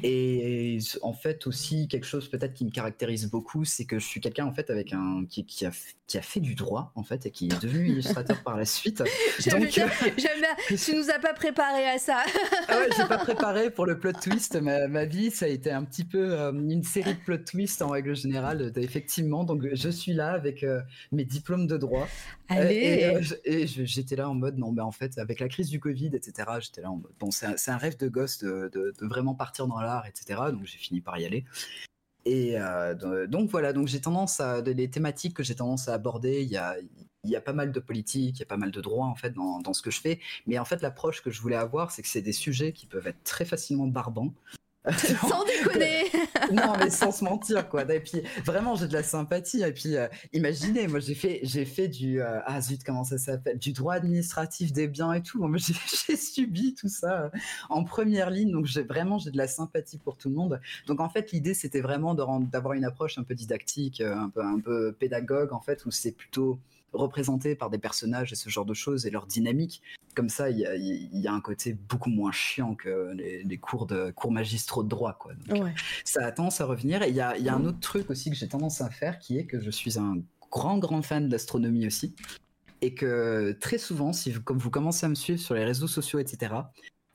Et 0.03 0.79
en 1.01 1.13
fait 1.13 1.48
aussi 1.48 1.88
quelque 1.88 2.05
chose 2.05 2.29
peut-être 2.29 2.53
qui 2.53 2.65
me 2.65 2.71
caractérise 2.71 3.29
beaucoup, 3.29 3.65
c'est 3.65 3.86
que 3.86 4.00
je 4.00 4.05
suis 4.05 4.21
quelqu'un 4.21 4.45
en 4.45 4.53
fait 4.53 4.69
avec 4.69 4.93
un 4.93 5.25
qui, 5.29 5.45
qui, 5.45 5.65
a, 5.65 5.71
qui 6.09 6.17
a 6.17 6.21
fait 6.23 6.39
du 6.39 6.55
droit 6.55 6.91
en 6.95 7.03
fait 7.03 7.27
et 7.27 7.31
qui 7.31 7.45
est 7.45 7.61
devenu 7.61 7.87
illustrateur 7.91 8.41
par 8.43 8.57
la 8.57 8.65
suite. 8.65 9.03
J'aime 9.39 9.65
bien, 9.65 9.85
euh, 9.85 10.11
bien. 10.17 10.75
Tu 10.75 10.95
nous 10.95 11.09
as 11.09 11.19
pas 11.19 11.33
préparé 11.33 11.87
à 11.87 11.99
ça. 11.99 12.23
ah 12.67 12.77
ouais, 12.77 12.89
j'ai 12.97 13.05
pas 13.05 13.19
préparé 13.19 13.69
pour 13.69 13.85
le 13.85 13.97
plot 13.97 14.13
twist. 14.13 14.59
Ma, 14.59 14.87
ma, 14.87 15.05
vie, 15.05 15.29
ça 15.29 15.45
a 15.45 15.49
été 15.49 15.71
un 15.71 15.83
petit 15.83 16.03
peu 16.03 16.33
euh, 16.33 16.51
une 16.51 16.83
série 16.83 17.13
de 17.13 17.19
plot 17.19 17.37
twists 17.37 17.81
en 17.81 17.89
règle 17.89 18.15
générale. 18.15 18.73
Effectivement, 18.75 19.43
donc 19.43 19.63
je 19.71 19.89
suis 19.89 20.13
là 20.13 20.31
avec 20.31 20.63
euh, 20.63 20.81
mes 21.11 21.25
diplômes 21.25 21.67
de 21.67 21.77
droit. 21.77 22.07
Allez. 22.49 23.21
et, 23.45 23.67
j'étais 23.67 24.15
là 24.15 24.27
en 24.27 24.33
mode 24.33 24.57
non, 24.57 24.71
mais 24.71 24.81
en 24.81 24.91
fait 24.91 25.19
avec 25.19 25.39
la 25.39 25.47
crise 25.47 25.69
du 25.69 25.79
Covid, 25.79 26.09
etc. 26.15 26.49
J'étais 26.59 26.81
là 26.81 26.89
en 26.89 26.95
mode 26.95 27.11
bon, 27.19 27.29
c'est 27.29 27.45
un, 27.45 27.55
un, 27.67 27.77
rêve 27.77 27.97
de 27.97 28.07
gosse 28.07 28.39
de, 28.39 28.71
de, 28.73 28.93
de 28.99 29.05
vraiment 29.05 29.35
partir 29.35 29.67
dans 29.67 29.79
l'art, 29.79 30.07
etc. 30.07 30.39
Donc 30.51 30.65
j'ai 30.65 30.79
fini 30.79 31.01
par 31.01 31.19
y 31.19 31.25
aller. 31.25 31.45
Et 32.25 32.59
euh, 32.59 33.27
donc 33.27 33.49
voilà, 33.49 33.73
donc 33.73 33.88
j'ai 33.88 34.01
tendance 34.01 34.39
à 34.39 34.61
les 34.61 34.89
thématiques 34.89 35.35
que 35.35 35.43
j'ai 35.43 35.55
tendance 35.55 35.88
à 35.88 35.93
aborder, 35.93 36.41
il 36.41 36.49
y 36.49 36.57
a, 36.57 36.75
il 37.23 37.35
a 37.35 37.41
pas 37.41 37.53
mal 37.53 37.71
de 37.71 37.79
politique, 37.79 38.38
il 38.38 38.39
y 38.39 38.43
a 38.43 38.45
pas 38.45 38.57
mal 38.57 38.71
de 38.71 38.81
droits 38.81 39.07
en 39.07 39.15
fait 39.15 39.33
dans 39.33 39.73
ce 39.73 39.81
que 39.81 39.91
je 39.91 40.01
fais. 40.01 40.19
Mais 40.45 40.59
en 40.59 40.65
fait, 40.65 40.81
l'approche 40.81 41.21
que 41.21 41.31
je 41.31 41.41
voulais 41.41 41.55
avoir, 41.55 41.91
c'est 41.91 42.01
que 42.01 42.07
c'est 42.07 42.21
des 42.21 42.33
sujets 42.33 42.73
qui 42.73 42.85
peuvent 42.85 43.07
être 43.07 43.23
très 43.23 43.45
facilement 43.45 43.88
barbants, 43.88 44.33
sans 44.91 45.43
déconner 45.43 46.05
Non, 46.53 46.74
mais 46.79 46.89
sans 46.89 47.12
se 47.12 47.24
mentir, 47.24 47.67
quoi. 47.67 47.83
Et 47.93 48.00
puis, 48.00 48.21
vraiment, 48.45 48.75
j'ai 48.75 48.88
de 48.88 48.93
la 48.93 49.03
sympathie. 49.03 49.62
Et 49.62 49.74
puis, 49.74 49.98
euh, 49.98 50.07
imaginez, 50.31 50.88
moi, 50.88 51.00
j'ai 51.00 51.15
fait, 51.15 51.41
j'ai 51.43 51.65
fait 51.65 51.88
du... 51.88 52.21
Euh, 52.21 52.39
ah, 52.45 52.62
zut, 52.62 52.83
comment 52.83 53.03
ça 53.03 53.17
s'appelle? 53.17 53.59
Du 53.59 53.74
droit 53.74 53.95
administratif 53.95 54.71
des 54.71 54.88
biens 54.88 55.13
et 55.13 55.21
tout. 55.21 55.45
J'ai 56.07 56.15
subi 56.15 56.74
tout 56.74 56.88
ça 56.88 57.24
euh, 57.24 57.29
en 57.69 57.83
première 57.83 58.29
ligne. 58.29 58.51
Donc, 58.51 58.65
j'ai 58.65 58.83
vraiment, 58.83 59.19
j'ai 59.19 59.31
de 59.31 59.38
la 59.38 59.48
sympathie 59.48 59.98
pour 59.98 60.17
tout 60.17 60.29
le 60.29 60.36
monde. 60.36 60.62
Donc, 60.88 61.00
en 61.01 61.09
fait, 61.09 61.31
l'idée, 61.31 61.53
c'était 61.53 61.81
vraiment 61.81 62.13
d'avoir 62.15 62.74
une 62.74 62.86
approche 62.86 63.17
un 63.17 63.24
peu 63.24 63.36
didactique, 63.36 64.01
un 64.01 64.29
peu, 64.29 64.41
un 64.41 64.59
peu 64.59 64.93
pédagogue, 64.93 65.53
en 65.53 65.59
fait, 65.59 65.86
où 65.86 65.91
c'est 65.91 66.12
plutôt 66.12 66.59
représentés 66.93 67.55
par 67.55 67.69
des 67.69 67.77
personnages 67.77 68.31
et 68.31 68.36
ce 68.36 68.50
genre 68.50 68.65
de 68.65 68.74
choses 68.74 69.05
et 69.05 69.10
leur 69.10 69.25
dynamique. 69.25 69.81
Comme 70.15 70.29
ça, 70.29 70.50
il 70.50 70.60
y 70.60 71.27
a, 71.27 71.34
un 71.34 71.41
côté 71.41 71.74
beaucoup 71.74 72.10
moins 72.10 72.31
chiant 72.31 72.75
que 72.75 73.13
les, 73.13 73.58
cours, 73.58 73.86
de, 73.86 74.12
cours 74.12 74.31
magistraux 74.31 74.84
de 74.84 74.89
droit. 74.89 75.13
Quoi. 75.13 75.34
Ça 76.03 76.25
a 76.25 76.31
tendance 76.31 76.62
à 76.62 76.65
revenir. 76.65 77.03
Et 77.03 77.10
il 77.10 77.15
y 77.15 77.22
a, 77.22 77.55
un 77.55 77.65
autre 77.65 77.79
truc 77.79 78.10
aussi 78.10 78.29
que 78.29 78.36
j'ai 78.36 78.48
tendance 78.48 78.81
à 78.81 78.89
faire 78.89 79.19
qui 79.19 79.38
est 79.38 79.46
que 79.46 79.60
je 79.60 79.69
suis 79.69 80.00
un 80.00 80.17
grand, 80.51 80.77
grand 80.77 81.01
fan 81.01 81.29
d'astronomie 81.29 81.88
aussi. 81.88 82.15
Et 82.81 82.93
que 82.93 83.58
très 83.60 83.77
souvent, 83.77 84.13
si 84.13 84.31
vous, 84.31 84.41
comme 84.41 84.58
vous 84.58 84.69
commencez 84.69 85.05
à 85.05 85.10
me 85.10 85.15
suivre 85.15 85.39
sur 85.39 85.53
les 85.53 85.65
réseaux 85.65 85.88
sociaux, 85.88 86.19
etc., 86.19 86.55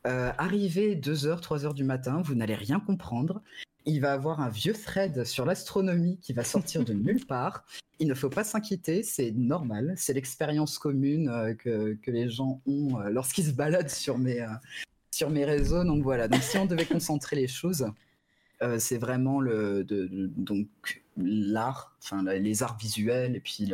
euh, 0.07 0.33
arrivé 0.37 0.97
2h, 0.97 1.41
3h 1.41 1.73
du 1.73 1.85
matin, 1.85 2.21
vous 2.23 2.35
n'allez 2.35 2.55
rien 2.55 2.79
comprendre 2.79 3.43
il 3.87 4.01
va 4.01 4.13
avoir 4.13 4.41
un 4.41 4.49
vieux 4.49 4.73
thread 4.73 5.25
sur 5.25 5.45
l'astronomie 5.45 6.19
qui 6.21 6.33
va 6.33 6.45
sortir 6.45 6.85
de 6.85 6.93
nulle 6.93 7.25
part. 7.25 7.65
Il 7.99 8.09
ne 8.09 8.15
faut 8.15 8.31
pas 8.31 8.45
s'inquiéter, 8.45 9.03
c'est 9.03 9.31
normal, 9.33 9.95
c'est 9.97 10.15
l'expérience 10.15 10.79
commune 10.79 11.29
euh, 11.29 11.55
que, 11.55 12.11
les 12.11 12.29
gens 12.29 12.61
ont 12.67 13.01
euh, 13.01 13.11
lorsqu'ils 13.11 13.47
se 13.47 13.53
baladent 13.53 13.91
sur 13.91 14.19
mes, 14.19 14.41
euh, 14.41 14.49
sur 15.11 15.31
mes 15.31 15.45
réseaux. 15.45 15.85
Donc 15.85 16.03
voilà, 16.03 16.29
donc 16.29 16.43
si 16.43 16.59
on 16.59 16.67
devait 16.67 16.87
concentrer 16.87 17.37
les 17.37 17.49
choses, 17.49 17.87
c'est 18.79 18.97
vraiment 18.97 19.41
le... 19.41 19.85
De, 19.85 20.09
donc 20.11 21.04
l'art, 21.17 21.93
enfin 22.03 22.23
les 22.23 22.63
arts 22.63 22.77
visuels, 22.79 23.37
et 23.37 23.41
puis 23.41 23.73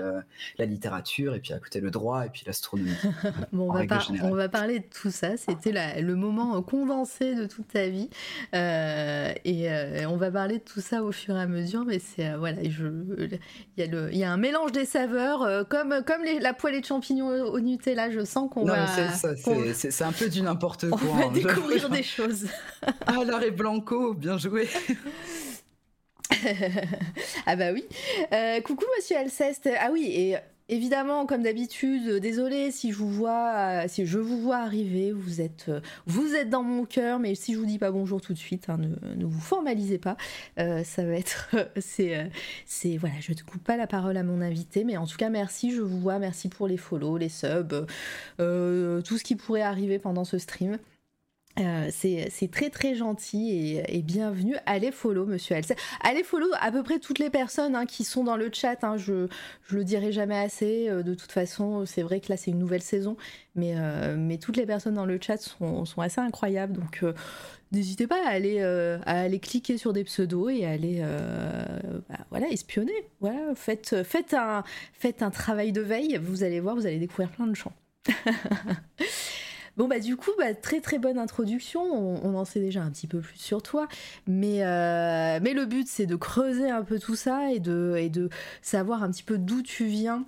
la 0.58 0.64
littérature, 0.66 1.34
et 1.34 1.40
puis 1.40 1.52
à 1.52 1.58
côté 1.58 1.80
le 1.80 1.90
droit, 1.90 2.26
et 2.26 2.28
puis 2.28 2.42
l'astronomie. 2.46 2.90
bon, 3.52 3.70
on, 3.70 3.72
va 3.72 3.98
on, 4.22 4.34
va 4.34 4.48
parler 4.48 4.80
de 4.80 4.84
tout 4.84 5.10
ça. 5.10 5.36
C'était 5.36 6.00
le 6.00 6.14
moment 6.16 6.60
condensé 6.62 7.34
de 7.34 7.46
toute 7.46 7.68
ta 7.68 7.88
vie, 7.88 8.10
euh, 8.54 9.32
et 9.44 9.70
euh, 9.70 10.08
on 10.08 10.16
va 10.16 10.30
parler 10.30 10.58
de 10.58 10.64
tout 10.64 10.80
ça 10.80 11.02
au 11.02 11.12
fur 11.12 11.36
et 11.36 11.40
à 11.40 11.46
mesure. 11.46 11.84
Mais 11.84 11.98
c'est 11.98 12.30
euh, 12.30 12.38
voilà, 12.38 12.62
il 12.62 13.40
y 13.78 14.18
y 14.18 14.24
a 14.24 14.32
un 14.32 14.36
mélange 14.36 14.72
des 14.72 14.84
saveurs, 14.84 15.66
comme 15.68 16.02
comme 16.06 16.22
les, 16.24 16.38
la 16.38 16.52
poêlée 16.52 16.80
de 16.80 16.86
champignons 16.86 17.28
au, 17.28 17.60
Nutella. 17.60 18.10
Je 18.10 18.24
sens 18.24 18.50
qu'on 18.50 18.64
va. 18.64 18.86
C'est 19.74 20.04
un 20.04 20.12
peu 20.12 20.28
du 20.28 20.42
n'importe 20.42 20.88
quoi. 20.90 21.00
On 21.02 21.14
va 21.14 21.24
hein, 21.26 21.30
découvrir 21.32 21.88
des 21.88 22.02
choses. 22.02 22.46
ah 23.06 23.24
l'arrêt 23.26 23.50
blanco, 23.50 24.14
bien 24.14 24.38
joué. 24.38 24.68
ah 27.46 27.56
bah 27.56 27.72
oui. 27.72 27.84
Euh, 28.32 28.60
coucou 28.60 28.84
Monsieur 28.96 29.16
Alceste. 29.16 29.68
Ah 29.78 29.90
oui, 29.92 30.04
et 30.06 30.36
évidemment, 30.70 31.26
comme 31.26 31.42
d'habitude, 31.42 32.20
désolé 32.20 32.70
si 32.70 32.92
je 32.92 32.96
vous 32.96 33.10
vois, 33.10 33.88
si 33.88 34.06
je 34.06 34.18
vous 34.18 34.40
vois 34.40 34.58
arriver, 34.58 35.12
vous 35.12 35.40
êtes, 35.40 35.70
vous 36.06 36.34
êtes 36.34 36.48
dans 36.48 36.62
mon 36.62 36.84
cœur, 36.84 37.18
mais 37.18 37.34
si 37.34 37.54
je 37.54 37.58
vous 37.58 37.66
dis 37.66 37.78
pas 37.78 37.90
bonjour 37.90 38.20
tout 38.20 38.32
de 38.32 38.38
suite, 38.38 38.68
hein, 38.68 38.78
ne, 38.78 39.24
vous 39.24 39.40
formalisez 39.40 39.98
pas. 39.98 40.16
Euh, 40.58 40.84
ça 40.84 41.04
va 41.04 41.14
être, 41.14 41.50
c'est, 41.78 42.30
c'est 42.66 42.96
voilà, 42.96 43.16
je 43.20 43.32
ne 43.32 43.38
coupe 43.38 43.64
pas 43.64 43.76
la 43.76 43.86
parole 43.86 44.16
à 44.16 44.22
mon 44.22 44.40
invité, 44.40 44.84
mais 44.84 44.96
en 44.96 45.06
tout 45.06 45.16
cas 45.16 45.28
merci, 45.28 45.72
je 45.72 45.82
vous 45.82 46.00
vois, 46.00 46.18
merci 46.18 46.48
pour 46.48 46.68
les 46.68 46.76
follow, 46.76 47.16
les 47.16 47.28
subs, 47.28 47.86
euh, 48.38 49.02
tout 49.02 49.18
ce 49.18 49.24
qui 49.24 49.36
pourrait 49.36 49.62
arriver 49.62 49.98
pendant 49.98 50.24
ce 50.24 50.38
stream. 50.38 50.78
Euh, 51.58 51.88
c'est 51.90 52.50
très 52.50 52.70
très 52.70 52.94
gentil 52.94 53.80
et, 53.86 54.02
bienvenue. 54.02 54.54
Allez 54.66 54.92
follow 54.92 55.26
Monsieur 55.26 55.56
Elsa. 55.56 55.74
Allez 56.00 56.22
follow 56.22 56.46
à 56.60 56.70
peu 56.70 56.82
près 56.82 57.00
toutes 57.00 57.18
les 57.18 57.28
personnes 57.28 57.74
hein, 57.74 57.86
qui 57.86 58.04
sont 58.04 58.24
dans 58.24 58.36
le 58.36 58.50
chat. 58.52 58.82
Hein. 58.84 58.96
Je, 58.96 59.26
je 59.66 59.76
le 59.76 59.84
dirai 59.84 60.12
jamais 60.12 60.38
assez. 60.38 60.88
Euh, 60.88 61.02
de 61.02 61.12
toute 61.14 61.32
façon, 61.32 61.84
c'est 61.86 62.02
vrai 62.02 62.20
que 62.20 62.28
là 62.28 62.36
c'est 62.36 62.52
une 62.52 62.58
nouvelle 62.58 62.82
saison, 62.82 63.16
mais, 63.56 63.74
euh, 63.76 64.16
mais 64.16 64.38
toutes 64.38 64.56
les 64.56 64.64
personnes 64.64 64.94
dans 64.94 65.06
le 65.06 65.18
chat 65.20 65.38
sont, 65.38 65.84
assez 65.98 66.20
incroyables. 66.20 66.74
Donc 66.74 67.04
n'hésitez 67.72 68.06
pas 68.06 68.24
à 68.24 68.30
aller, 68.30 69.40
cliquer 69.40 69.76
sur 69.76 69.92
des 69.92 70.04
pseudos 70.04 70.50
et 70.50 70.64
à 70.64 70.70
aller 70.70 71.02
bah, 72.08 72.16
voilà, 72.30 72.48
espionner. 72.48 73.08
Voilà, 73.20 73.54
faites, 73.56 74.02
faites, 74.04 74.34
un, 74.34 74.62
faites 74.94 75.22
un 75.22 75.30
travail 75.30 75.72
de 75.72 75.80
veille. 75.80 76.18
Vous 76.22 76.44
allez 76.44 76.60
voir, 76.60 76.76
vous 76.76 76.86
allez 76.86 76.98
découvrir 76.98 77.30
plein 77.30 77.48
de 77.48 77.54
champs. 77.54 77.74
Bon, 79.76 79.88
bah, 79.88 79.98
du 79.98 80.16
coup, 80.16 80.30
bah, 80.38 80.54
très 80.54 80.80
très 80.80 80.98
bonne 80.98 81.18
introduction. 81.18 81.82
On, 81.82 82.34
en 82.34 82.44
sait 82.44 82.60
déjà 82.60 82.82
un 82.82 82.90
petit 82.90 83.06
peu 83.06 83.20
plus 83.20 83.38
sur 83.38 83.62
toi. 83.62 83.88
Mais, 84.26 84.64
euh, 84.64 85.38
mais 85.42 85.54
le 85.54 85.66
but, 85.66 85.86
c'est 85.88 86.06
de 86.06 86.16
creuser 86.16 86.70
un 86.70 86.82
peu 86.82 86.98
tout 86.98 87.16
ça 87.16 87.52
et 87.52 87.60
de, 87.60 87.96
et 87.98 88.10
de 88.10 88.28
savoir 88.62 89.02
un 89.02 89.10
petit 89.10 89.22
peu 89.22 89.38
d'où 89.38 89.62
tu 89.62 89.86
viens. 89.86 90.24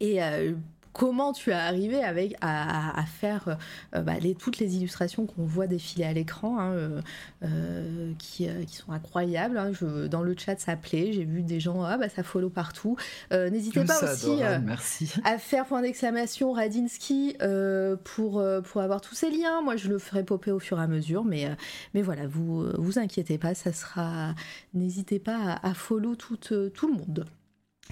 Et 0.00 0.22
euh, 0.22 0.54
comment 0.98 1.32
tu 1.32 1.50
es 1.50 1.54
arrivé 1.54 2.02
avec, 2.02 2.34
à, 2.40 3.04
faire 3.06 3.56
euh, 3.94 4.02
bah, 4.02 4.14
les, 4.20 4.34
toutes 4.34 4.58
les 4.58 4.76
illustrations 4.76 5.26
qu'on 5.26 5.44
voit 5.44 5.68
défiler 5.68 6.04
à 6.04 6.12
l'écran, 6.12 6.58
hein, 6.58 6.72
euh, 6.72 7.00
euh, 7.44 8.12
qui, 8.18 8.48
qui, 8.66 8.76
sont 8.76 8.90
incroyables. 8.90 9.56
Hein. 9.56 9.70
Je, 9.72 10.08
dans 10.08 10.22
le 10.22 10.34
chat, 10.36 10.58
ça 10.58 10.74
plaît. 10.74 11.12
J'ai 11.12 11.24
vu 11.24 11.42
des 11.42 11.60
gens, 11.60 11.84
ah 11.84 11.96
bah 11.96 12.08
ça 12.08 12.24
follow 12.24 12.50
partout. 12.50 12.96
N'hésitez 13.30 13.84
pas 13.84 14.12
aussi 14.12 14.42
à 15.24 15.38
faire 15.38 15.66
point 15.66 15.82
d'exclamation 15.82 16.52
Radinsky 16.52 17.36
pour, 18.02 18.42
pour 18.64 18.80
avoir 18.80 19.00
tous 19.00 19.14
ces 19.14 19.30
liens. 19.30 19.62
Moi, 19.62 19.76
je 19.76 19.88
le 19.88 19.98
ferai 19.98 20.24
popper 20.24 20.50
au 20.50 20.58
fur 20.58 20.80
et 20.80 20.82
à 20.82 20.88
mesure, 20.88 21.24
mais, 21.24 21.48
mais 21.94 22.02
voilà, 22.02 22.26
vous 22.26 22.68
vous 22.76 22.98
inquiétez 22.98 23.38
pas, 23.38 23.54
ça 23.54 23.72
sera. 23.72 24.34
N'hésitez 24.74 25.20
pas 25.20 25.58
à, 25.62 25.68
à 25.68 25.74
follow 25.74 26.16
tout, 26.16 26.36
tout 26.36 26.88
le 26.88 26.94
monde 26.94 27.24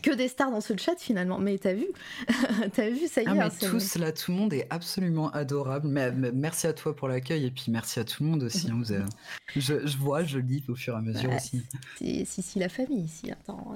que 0.02 0.14
des 0.14 0.28
stars 0.28 0.50
dans 0.50 0.61
ce 0.61 0.76
chat 0.76 0.96
finalement. 0.98 1.38
Mais 1.38 1.59
t'as 1.59 1.74
vu 1.74 1.87
T'as 2.74 2.90
vu, 2.90 3.06
ça 3.06 3.22
y 3.22 3.24
est. 3.24 3.28
Ah, 3.28 3.35
mais 3.35 3.42
hein, 3.42 3.50
tous 3.61 3.96
là, 3.96 4.12
tout 4.12 4.30
le 4.30 4.37
monde 4.37 4.52
est 4.52 4.66
absolument 4.70 5.30
adorable. 5.30 5.88
Mais, 5.88 6.12
merci 6.12 6.66
à 6.66 6.72
toi 6.72 6.94
pour 6.94 7.09
l'accueil 7.09 7.46
et 7.46 7.50
puis 7.50 7.66
merci 7.68 7.98
à 8.00 8.04
tout 8.04 8.22
le 8.22 8.30
monde 8.30 8.42
aussi. 8.42 8.70
Hein, 8.70 8.82
je, 9.56 9.96
vois, 9.98 10.24
je 10.24 10.38
lis 10.38 10.64
au 10.68 10.74
fur 10.74 10.94
et 10.94 10.98
à 10.98 11.00
mesure 11.00 11.30
bah, 11.30 11.37
aussi. 11.37 11.66
Si, 11.96 12.42
si, 12.42 12.59
la 12.59 12.68
famille 12.68 13.04
ici, 13.04 13.30
attends. 13.30 13.74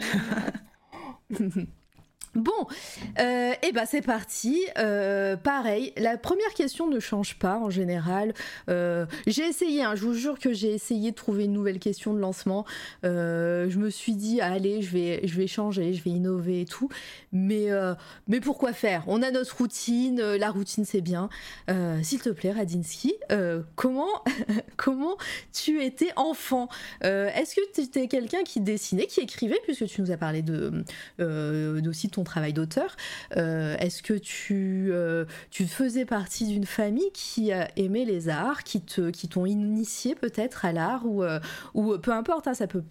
Bon, 2.36 2.52
euh, 3.18 3.52
et 3.54 3.68
eh 3.68 3.72
ben 3.72 3.84
c'est 3.86 4.02
parti. 4.02 4.64
Euh, 4.78 5.36
pareil, 5.36 5.92
la 5.96 6.16
première 6.16 6.54
question 6.54 6.88
ne 6.88 7.00
change 7.00 7.36
pas 7.40 7.58
en 7.58 7.70
général. 7.70 8.34
Euh, 8.68 9.04
j'ai 9.26 9.42
essayé, 9.42 9.82
hein, 9.82 9.96
je 9.96 10.02
vous 10.02 10.14
jure 10.14 10.38
que 10.38 10.52
j'ai 10.52 10.72
essayé 10.72 11.10
de 11.10 11.16
trouver 11.16 11.46
une 11.46 11.52
nouvelle 11.52 11.80
question 11.80 12.14
de 12.14 12.20
lancement. 12.20 12.64
Euh, 13.04 13.68
je 13.68 13.78
me 13.78 13.90
suis 13.90 14.14
dit, 14.14 14.40
allez, 14.40 14.80
je 14.80 14.90
vais, 14.92 15.46
changer, 15.48 15.92
je 15.92 16.04
vais 16.04 16.10
innover 16.10 16.60
et 16.60 16.66
tout. 16.66 16.88
Mais, 17.32 17.68
mais 18.28 18.38
pourquoi 18.38 18.72
faire? 18.72 19.02
On 19.08 19.22
a 19.22 19.32
notre 19.32 19.56
routine, 19.56 20.20
la 20.20 20.50
routine 20.50 20.84
c'est 20.84 21.00
bien. 21.00 21.28
S'il 22.02 22.20
te 22.20 22.30
plaît, 22.30 22.52
Radinsky, 22.52 23.14
comment, 23.74 24.22
comment 24.76 25.16
tu 25.52 25.82
étais 25.82 26.10
enfant? 26.14 26.68
Est-ce 27.02 27.56
que 27.56 27.60
tu 27.74 27.80
étais 27.82 28.06
quelqu'un 28.06 28.44
qui 28.44 28.60
dessinait, 28.60 29.06
qui 29.06 29.20
écrivait, 29.20 29.60
puisque 29.64 29.86
tu 29.86 30.00
nous 30.00 30.12
as 30.12 30.16
parlé 30.16 30.42
de, 30.42 30.84
aussi 31.88 32.08
ton 32.08 32.19
travail 32.24 32.52
d'auteur. 32.52 32.96
Euh, 33.36 33.76
est-ce 33.78 34.02
que 34.02 34.14
tu, 34.14 34.90
euh, 34.92 35.24
tu 35.50 35.66
faisais 35.66 36.04
partie 36.04 36.46
d'une 36.46 36.66
famille 36.66 37.10
qui 37.12 37.50
aimait 37.76 38.04
les 38.04 38.28
arts, 38.28 38.62
qui 38.64 38.80
te 38.80 39.10
qui 39.10 39.28
t'ont 39.28 39.46
initié 39.46 40.14
peut-être 40.14 40.64
à 40.64 40.72
l'art 40.72 41.06
ou, 41.06 41.22
euh, 41.22 41.40
ou 41.74 41.98
peu 41.98 42.12
importe, 42.12 42.48
hein, 42.48 42.54
ça 42.54 42.66
peut 42.66 42.84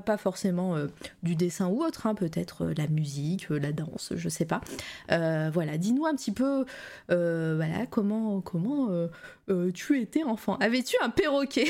pas, 0.00 0.16
forcément 0.16 0.76
du 1.22 1.36
dessin 1.36 1.68
ou 1.68 1.82
autre, 1.82 2.06
hein, 2.06 2.14
peut-être 2.14 2.66
la 2.76 2.86
musique, 2.86 3.48
la 3.50 3.72
danse, 3.72 4.12
je 4.14 4.28
sais 4.28 4.44
pas. 4.44 4.60
voilà, 5.08 5.78
dis-nous 5.78 6.06
un 6.06 6.14
petit 6.14 6.32
peu, 6.32 6.64
voilà, 7.08 7.86
comment 7.90 8.40
comment 8.40 8.90
tu 9.74 10.00
étais 10.00 10.22
enfant. 10.22 10.56
Avais-tu 10.56 10.96
un 11.02 11.10
perroquet? 11.10 11.66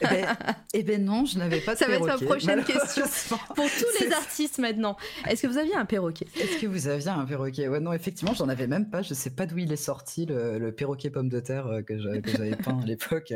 Eh, 0.00 0.06
ben, 0.06 0.36
eh 0.74 0.82
ben, 0.82 1.04
non, 1.04 1.24
je 1.24 1.38
n'avais 1.38 1.60
pas 1.60 1.74
de 1.74 1.78
perroquet. 1.78 1.98
Ça 1.98 2.06
va 2.06 2.14
être 2.14 2.20
ma 2.20 2.26
prochaine 2.26 2.64
question 2.64 3.36
pour 3.54 3.64
tous 3.64 4.04
les 4.04 4.12
artistes 4.12 4.58
maintenant. 4.58 4.96
Est-ce 5.26 5.42
que 5.42 5.46
vous 5.46 5.58
aviez 5.58 5.74
un 5.74 5.84
perroquet? 5.84 6.26
Est-ce 6.36 6.60
que 6.60 6.66
vous 6.66 6.88
aviez 6.88 7.08
un 7.08 7.24
perroquet? 7.24 7.68
Ouais, 7.68 7.80
non, 7.80 7.92
effectivement, 7.92 8.34
j'en 8.34 8.48
avais 8.48 8.66
même 8.66 8.88
pas. 8.88 9.02
Je 9.02 9.14
sais 9.14 9.30
pas 9.30 9.46
d'où 9.46 9.58
il 9.58 9.72
est 9.72 9.76
sorti 9.76 10.26
le, 10.26 10.70
perroquet 10.70 11.10
pomme 11.10 11.28
de 11.28 11.40
terre 11.40 11.80
que 11.86 11.98
j'avais 11.98 12.20
peint 12.56 12.80
à 12.80 12.86
l'époque. 12.86 13.32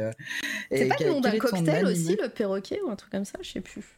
C'est 0.71 0.89
pas 0.89 0.97
le 1.01 1.11
nom 1.11 1.21
d'un 1.21 1.39
cocktail 1.39 1.87
aussi, 1.87 2.17
le 2.21 2.29
perroquet 2.29 2.81
ou 2.87 2.91
un 2.91 2.97
truc 2.97 3.11
comme 3.13 3.25
ça? 3.25 3.39
Je 3.43 3.51
sais 3.51 3.61
plus. 3.61 3.97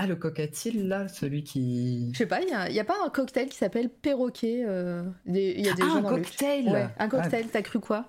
Ah, 0.00 0.06
le 0.06 0.14
coca-t-il, 0.14 0.86
là, 0.86 1.08
celui 1.08 1.42
qui. 1.42 2.10
Je 2.12 2.18
sais 2.18 2.26
pas, 2.26 2.40
il 2.40 2.72
n'y 2.72 2.78
a, 2.78 2.84
pas 2.84 2.94
un 3.04 3.10
cocktail 3.10 3.48
qui 3.48 3.56
s'appelle 3.56 3.88
perroquet 3.90 4.62
euh, 4.64 5.02
y 5.26 5.68
a 5.68 5.72
des 5.72 5.82
ah, 5.82 5.96
un 5.96 6.02
cocktail 6.02 6.68
ouais, 6.68 6.86
Un 7.00 7.08
cocktail, 7.08 7.48
t'as 7.48 7.62
cru 7.62 7.80
quoi? 7.80 8.04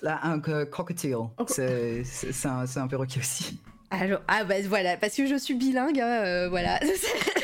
Là, 0.00 0.20
un 0.22 0.38
crocodile. 0.38 1.16
C'est 1.48 2.04
un, 2.44 2.64
un, 2.76 2.86
perroquet 2.86 3.18
aussi. 3.18 3.58
Alors, 3.90 4.20
ah 4.28 4.44
bah 4.44 4.54
voilà, 4.66 4.96
parce 4.96 5.16
que 5.16 5.26
je 5.26 5.34
suis 5.34 5.54
bilingue, 5.54 6.00
hein, 6.00 6.22
euh, 6.24 6.48
voilà. 6.48 6.78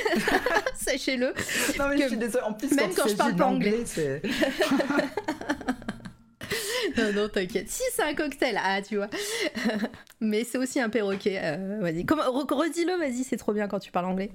Sachez-le. 0.76 1.34
Non 1.76 1.88
mais 1.88 1.98
je 1.98 2.08
suis 2.08 2.16
désolée, 2.16 2.44
en 2.44 2.52
plus 2.52 2.70
même 2.72 2.90
quand, 2.94 3.08
je 3.08 3.16
parle 3.16 3.34
pas 3.34 3.46
anglais, 3.46 3.82
c'est... 3.84 4.22
non, 6.98 7.12
non, 7.12 7.28
t'inquiète. 7.28 7.68
Si, 7.68 7.82
c'est 7.92 8.02
un 8.02 8.14
cocktail, 8.14 8.58
ah, 8.62 8.82
tu 8.82 8.96
vois. 8.96 9.08
Mais 10.20 10.44
c'est 10.44 10.58
aussi 10.58 10.80
un 10.80 10.88
perroquet. 10.88 11.38
Euh, 11.42 11.78
vas-y, 11.80 12.04
redis-le, 12.08 12.98
vas-y, 12.98 13.24
c'est 13.24 13.36
trop 13.36 13.52
bien 13.52 13.68
quand 13.68 13.78
tu 13.78 13.90
parles 13.90 14.06
anglais. 14.06 14.30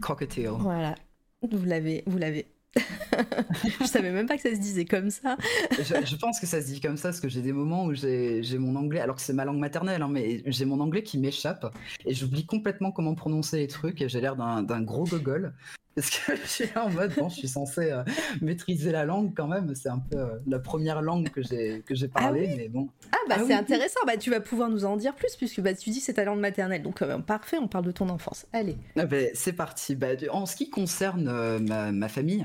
Cockatiel. 0.00 0.52
Voilà. 0.58 0.94
Vous 1.42 1.64
l'avez, 1.64 2.02
vous 2.06 2.18
l'avez. 2.18 2.46
je 3.80 3.86
savais 3.86 4.10
même 4.10 4.26
pas 4.26 4.36
que 4.36 4.42
ça 4.42 4.54
se 4.54 4.60
disait 4.60 4.84
comme 4.84 5.10
ça. 5.10 5.36
je, 5.70 6.16
pense 6.16 6.40
que 6.40 6.46
ça 6.46 6.60
se 6.60 6.66
dit 6.66 6.80
comme 6.80 6.96
ça 6.96 7.10
parce 7.10 7.20
que 7.20 7.28
j'ai 7.28 7.40
des 7.40 7.52
moments 7.52 7.84
où 7.84 7.94
j'ai 7.94 8.58
mon 8.58 8.74
anglais, 8.74 9.00
alors 9.00 9.16
que 9.16 9.22
c'est 9.22 9.32
ma 9.32 9.44
langue 9.44 9.58
maternelle, 9.58 10.02
hein, 10.02 10.08
mais 10.10 10.42
j'ai 10.46 10.64
mon 10.64 10.80
anglais 10.80 11.02
qui 11.02 11.18
m'échappe 11.18 11.72
et 12.04 12.14
j'oublie 12.14 12.46
complètement 12.46 12.90
comment 12.90 13.14
prononcer 13.14 13.58
les 13.58 13.68
trucs 13.68 14.00
et 14.02 14.08
j'ai 14.08 14.20
l'air 14.20 14.34
d'un 14.34 14.82
gros 14.82 15.04
gogol. 15.04 15.54
Parce 15.94 16.10
que 16.10 16.36
je 16.42 16.46
suis 16.46 16.68
en 16.76 16.90
mode, 16.90 17.14
bon, 17.16 17.28
je 17.28 17.36
suis 17.36 17.48
censé 17.48 17.90
euh, 17.90 18.02
maîtriser 18.40 18.92
la 18.92 19.04
langue 19.04 19.32
quand 19.34 19.46
même. 19.46 19.74
C'est 19.74 19.88
un 19.88 19.98
peu 19.98 20.18
euh, 20.18 20.38
la 20.46 20.58
première 20.58 21.02
langue 21.02 21.28
que 21.30 21.42
j'ai 21.42 21.82
que 21.86 21.94
j'ai 21.94 22.08
parlé, 22.08 22.48
ah 22.50 22.56
mais 22.56 22.68
bon. 22.68 22.88
Ah 23.12 23.16
bah 23.28 23.36
ah 23.38 23.44
c'est 23.46 23.54
intéressant. 23.54 24.00
Bah 24.06 24.16
tu 24.16 24.30
vas 24.30 24.40
pouvoir 24.40 24.68
nous 24.68 24.84
en 24.84 24.96
dire 24.96 25.14
plus 25.14 25.36
puisque 25.36 25.60
bah 25.60 25.74
tu 25.74 25.90
dis 25.90 26.00
c'est 26.00 26.14
ta 26.14 26.24
langue 26.24 26.40
maternelle. 26.40 26.82
Donc 26.82 27.02
euh, 27.02 27.18
parfait, 27.18 27.58
on 27.58 27.68
parle 27.68 27.84
de 27.84 27.92
ton 27.92 28.08
enfance. 28.08 28.46
Allez. 28.52 28.76
Ah 28.96 29.06
bah, 29.06 29.16
c'est 29.34 29.52
parti. 29.52 29.94
Bah, 29.94 30.08
en 30.30 30.46
ce 30.46 30.56
qui 30.56 30.70
concerne 30.70 31.58
ma, 31.60 31.92
ma, 31.92 32.08
famille, 32.08 32.44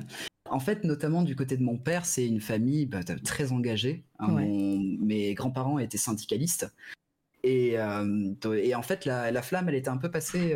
en 0.49 0.59
fait, 0.59 0.83
notamment 0.83 1.23
du 1.23 1.35
côté 1.35 1.57
de 1.57 1.63
mon 1.63 1.77
père, 1.77 2.05
c'est 2.05 2.25
une 2.25 2.41
famille 2.41 2.85
bah, 2.85 2.99
très 3.23 3.51
engagée. 3.51 4.03
Hein. 4.19 4.35
mes 4.99 5.33
grands-parents 5.33 5.79
étaient 5.79 5.97
syndicalistes. 5.97 6.71
Et, 7.43 7.75
et, 7.75 8.75
en 8.75 8.81
fait, 8.81 9.05
la, 9.05 9.31
la, 9.31 9.41
flamme, 9.41 9.69
elle 9.69 9.75
était 9.75 9.89
un 9.89 9.97
peu 9.97 10.11
passée 10.11 10.55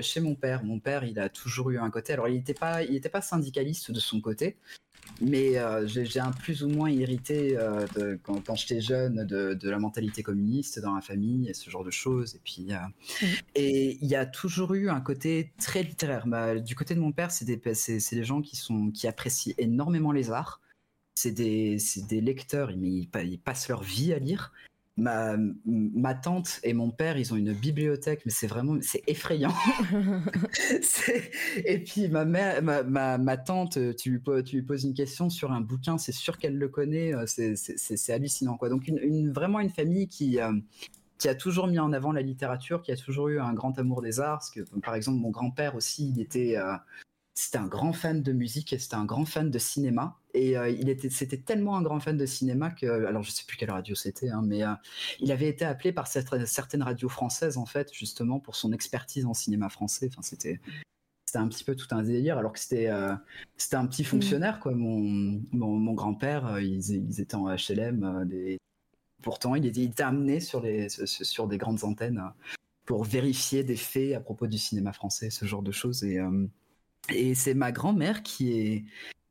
chez 0.00 0.20
mon 0.20 0.34
père. 0.34 0.64
Mon 0.64 0.78
père, 0.78 1.04
il 1.04 1.18
a 1.18 1.28
toujours 1.28 1.70
eu 1.70 1.78
un 1.78 1.90
côté. 1.90 2.12
Alors, 2.12 2.28
il 2.28 2.34
n'était 2.34 2.54
pas, 2.54 2.82
il 2.84 2.94
était 2.94 3.08
pas 3.08 3.20
syndicaliste 3.20 3.90
de 3.90 3.98
son 4.00 4.20
côté, 4.20 4.56
mais 5.20 5.58
euh, 5.58 5.86
j'ai 5.86 6.20
un 6.20 6.30
plus 6.30 6.62
ou 6.62 6.68
moins 6.68 6.90
irrité 6.90 7.56
euh, 7.56 7.86
de, 7.94 8.18
quand, 8.22 8.44
quand 8.44 8.54
j'étais 8.54 8.80
jeune 8.80 9.26
de, 9.26 9.54
de, 9.54 9.70
la 9.70 9.78
mentalité 9.78 10.22
communiste 10.22 10.80
dans 10.80 10.94
la 10.94 11.02
famille 11.02 11.48
et 11.48 11.54
ce 11.54 11.68
genre 11.68 11.84
de 11.84 11.90
choses. 11.90 12.34
Et 12.36 12.40
puis, 12.42 12.68
euh, 12.72 12.76
et 13.54 13.98
il 14.00 14.08
y 14.08 14.14
a 14.14 14.24
toujours 14.24 14.74
eu 14.74 14.88
un 14.88 15.00
côté 15.00 15.52
très 15.58 15.82
littéraire. 15.82 16.26
Bah, 16.26 16.58
du 16.58 16.74
côté 16.74 16.94
de 16.94 17.00
mon 17.00 17.12
père, 17.12 17.30
c'est 17.30 17.44
des, 17.44 17.56
des 17.56 18.24
gens 18.24 18.40
qui, 18.40 18.56
sont, 18.56 18.90
qui 18.90 19.06
apprécient 19.06 19.54
énormément 19.58 20.12
les 20.12 20.30
arts. 20.30 20.60
C'est 21.14 21.32
des, 21.32 21.76
des 22.08 22.20
lecteurs, 22.22 22.70
ils, 22.70 23.08
ils, 23.14 23.38
passent 23.38 23.68
leur 23.68 23.82
vie 23.82 24.14
à 24.14 24.18
lire 24.18 24.52
ma, 24.96 25.36
ma 25.66 26.14
tante 26.14 26.60
et 26.62 26.72
mon 26.74 26.90
père, 26.90 27.16
ils 27.16 27.32
ont 27.32 27.36
une 27.36 27.52
bibliothèque, 27.52 28.22
mais 28.24 28.32
c'est 28.32 28.46
vraiment, 28.46 28.78
c'est 28.82 29.02
effrayant. 29.06 29.54
et 31.64 31.78
puis 31.78 32.08
ma 32.08 32.24
mère, 32.24 32.62
ma, 32.62 32.82
ma, 32.82 33.18
ma, 33.18 33.36
tante, 33.36 33.78
tu 33.96 34.10
lui, 34.10 34.42
tu 34.44 34.56
lui 34.56 34.62
poses 34.62 34.84
une 34.84 34.94
question 34.94 35.30
sur 35.30 35.52
un 35.52 35.60
bouquin, 35.60 35.98
c'est 35.98 36.12
sûr 36.12 36.38
qu'elle 36.38 36.58
le 36.58 36.68
connaît, 36.68 37.14
euh, 37.14 37.24
c'est 37.26 38.12
hallucinant 38.12 38.56
quoi. 38.56 38.68
Donc 38.68 38.88
une, 38.88 39.32
vraiment 39.32 39.60
une 39.60 39.70
famille 39.70 40.08
qui 40.08 40.40
euh, 40.40 40.52
qui 41.20 41.28
a 41.28 41.34
toujours 41.34 41.66
mis 41.66 41.78
en 41.78 41.92
avant 41.92 42.12
la 42.12 42.22
littérature, 42.22 42.82
qui 42.82 42.92
a 42.92 42.96
toujours 42.96 43.28
eu 43.28 43.38
un 43.38 43.52
grand 43.52 43.78
amour 43.78 44.00
des 44.00 44.20
arts. 44.20 44.38
Parce 44.38 44.50
que, 44.50 44.60
par 44.80 44.94
exemple, 44.94 45.18
mon 45.18 45.30
grand-père 45.30 45.74
aussi, 45.74 46.08
il 46.08 46.20
était, 46.20 46.56
euh, 46.56 46.74
c'était 47.34 47.58
un 47.58 47.66
grand 47.66 47.92
fan 47.92 48.22
de 48.22 48.32
musique 48.32 48.72
et 48.72 48.78
c'était 48.78 48.96
un 48.96 49.04
grand 49.04 49.24
fan 49.24 49.50
de 49.50 49.58
cinéma. 49.58 50.18
Et 50.34 50.56
euh, 50.56 50.68
il 50.68 50.88
était, 50.88 51.10
c'était 51.10 51.38
tellement 51.38 51.76
un 51.76 51.82
grand 51.82 52.00
fan 52.00 52.16
de 52.16 52.26
cinéma 52.26 52.70
que, 52.70 52.86
alors 52.86 53.22
je 53.22 53.30
sais 53.30 53.44
plus 53.46 53.56
quelle 53.56 53.70
radio 53.70 53.94
c'était, 53.94 54.30
hein, 54.30 54.42
mais 54.44 54.62
euh, 54.62 54.74
il 55.20 55.32
avait 55.32 55.48
été 55.48 55.64
appelé 55.64 55.92
par 55.92 56.06
certaines 56.06 56.82
radios 56.82 57.08
françaises 57.08 57.56
en 57.56 57.66
fait, 57.66 57.92
justement 57.92 58.38
pour 58.40 58.56
son 58.56 58.72
expertise 58.72 59.26
en 59.26 59.34
cinéma 59.34 59.68
français. 59.68 60.08
Enfin, 60.12 60.22
c'était, 60.22 60.60
c'était 61.24 61.38
un 61.38 61.48
petit 61.48 61.64
peu 61.64 61.74
tout 61.74 61.88
un 61.92 62.02
délire, 62.02 62.38
alors 62.38 62.52
que 62.52 62.60
c'était, 62.60 62.88
euh, 62.88 63.14
c'était 63.56 63.76
un 63.76 63.86
petit 63.86 64.02
mmh. 64.02 64.06
fonctionnaire 64.06 64.60
quoi. 64.60 64.72
Mon, 64.72 65.40
mon, 65.52 65.94
grand-père, 65.94 66.60
ils, 66.60 66.90
ils, 66.90 67.20
étaient 67.20 67.36
en 67.36 67.48
HLM. 67.48 68.24
Des... 68.26 68.58
Pourtant, 69.22 69.54
il 69.54 69.66
était, 69.66 69.80
il 69.80 69.90
était 69.90 70.02
amené 70.02 70.40
sur 70.40 70.60
les, 70.60 70.88
sur 70.88 71.48
des 71.48 71.58
grandes 71.58 71.84
antennes 71.84 72.22
pour 72.86 73.04
vérifier 73.04 73.64
des 73.64 73.76
faits 73.76 74.14
à 74.14 74.20
propos 74.20 74.46
du 74.46 74.58
cinéma 74.58 74.92
français, 74.92 75.30
ce 75.30 75.44
genre 75.44 75.62
de 75.62 75.72
choses. 75.72 76.04
Et 76.04 76.18
et 77.08 77.34
c'est 77.34 77.54
ma 77.54 77.72
grand-mère 77.72 78.22
qui 78.22 78.52
est, 78.52 78.84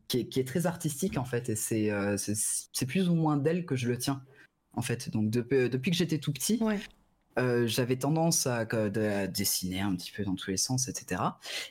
qui 0.08 0.40
est, 0.40 0.48
très 0.48 0.66
artistique 0.66 1.18
en 1.18 1.26
fait, 1.26 1.50
et 1.50 1.92
euh, 1.92 2.18
c'est 2.18 2.36
c'est 2.36 2.86
plus 2.86 3.10
ou 3.10 3.16
moins 3.16 3.38
d'elle 3.38 3.66
que 3.66 3.76
je 3.76 3.88
le 3.88 3.98
tiens 3.98 4.24
en 4.74 4.82
fait. 4.82 5.10
Donc 5.10 5.30
depuis, 5.30 5.70
depuis 5.70 5.92
que 5.92 5.98
j'étais 5.98 6.18
tout 6.18 6.34
petit, 6.34 6.60
euh, 7.38 7.68
j'avais 7.68 7.96
tendance 7.96 8.48
à, 8.48 8.66
dessiner 9.28 9.82
un 9.82 9.96
petit 9.96 10.12
peu 10.12 10.24
dans 10.24 10.36
tous 10.36 10.50
les 10.50 10.58
sens, 10.58 10.88
etc. 10.88 11.22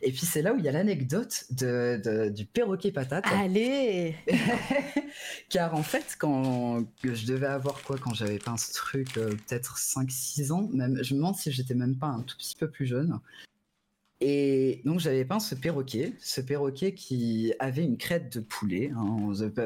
Et 0.03 0.13
puis 0.13 0.25
c'est 0.25 0.41
là 0.41 0.55
où 0.55 0.59
il 0.59 0.65
y 0.65 0.69
a 0.69 0.73
l'anecdote 0.73 1.45
de, 1.51 2.29
du 2.29 2.47
perroquet 2.47 2.93
patate. 2.93 3.25
Allez 3.27 4.15
Car 5.51 5.75
en 5.75 5.83
fait, 5.83 6.17
quand 6.19 6.85
je 7.03 7.27
devais 7.27 7.47
avoir 7.47 7.83
quoi 7.83 7.99
quand 7.99 8.15
j'avais 8.15 8.39
peint 8.39 8.57
ce 8.57 8.73
truc, 8.73 9.17
euh, 9.17 9.31
peut-être 9.31 9.79
5-6 9.79 10.53
ans, 10.53 10.69
même, 10.73 11.03
je 11.03 11.15
me 11.15 11.19
demande 11.19 11.37
si 11.37 11.51
j'étais 11.51 11.75
même 11.75 11.97
pas 11.97 12.09
un 12.09 12.23
tout 12.23 12.37
petit 12.37 12.57
peu 12.57 12.71
plus 12.71 12.87
jeune. 12.87 13.19
Et 14.21 14.83
donc 14.85 14.99
j'avais 14.99 15.25
peint 15.25 15.39
ce 15.39 15.55
perroquet, 15.55 16.15
ce 16.19 16.41
perroquet 16.41 16.93
qui 16.93 17.53
avait 17.61 17.85
une 17.85 17.97
crête 17.97 18.33
de 18.37 18.41
poulet. 18.41 18.91
Hein. 18.97 19.17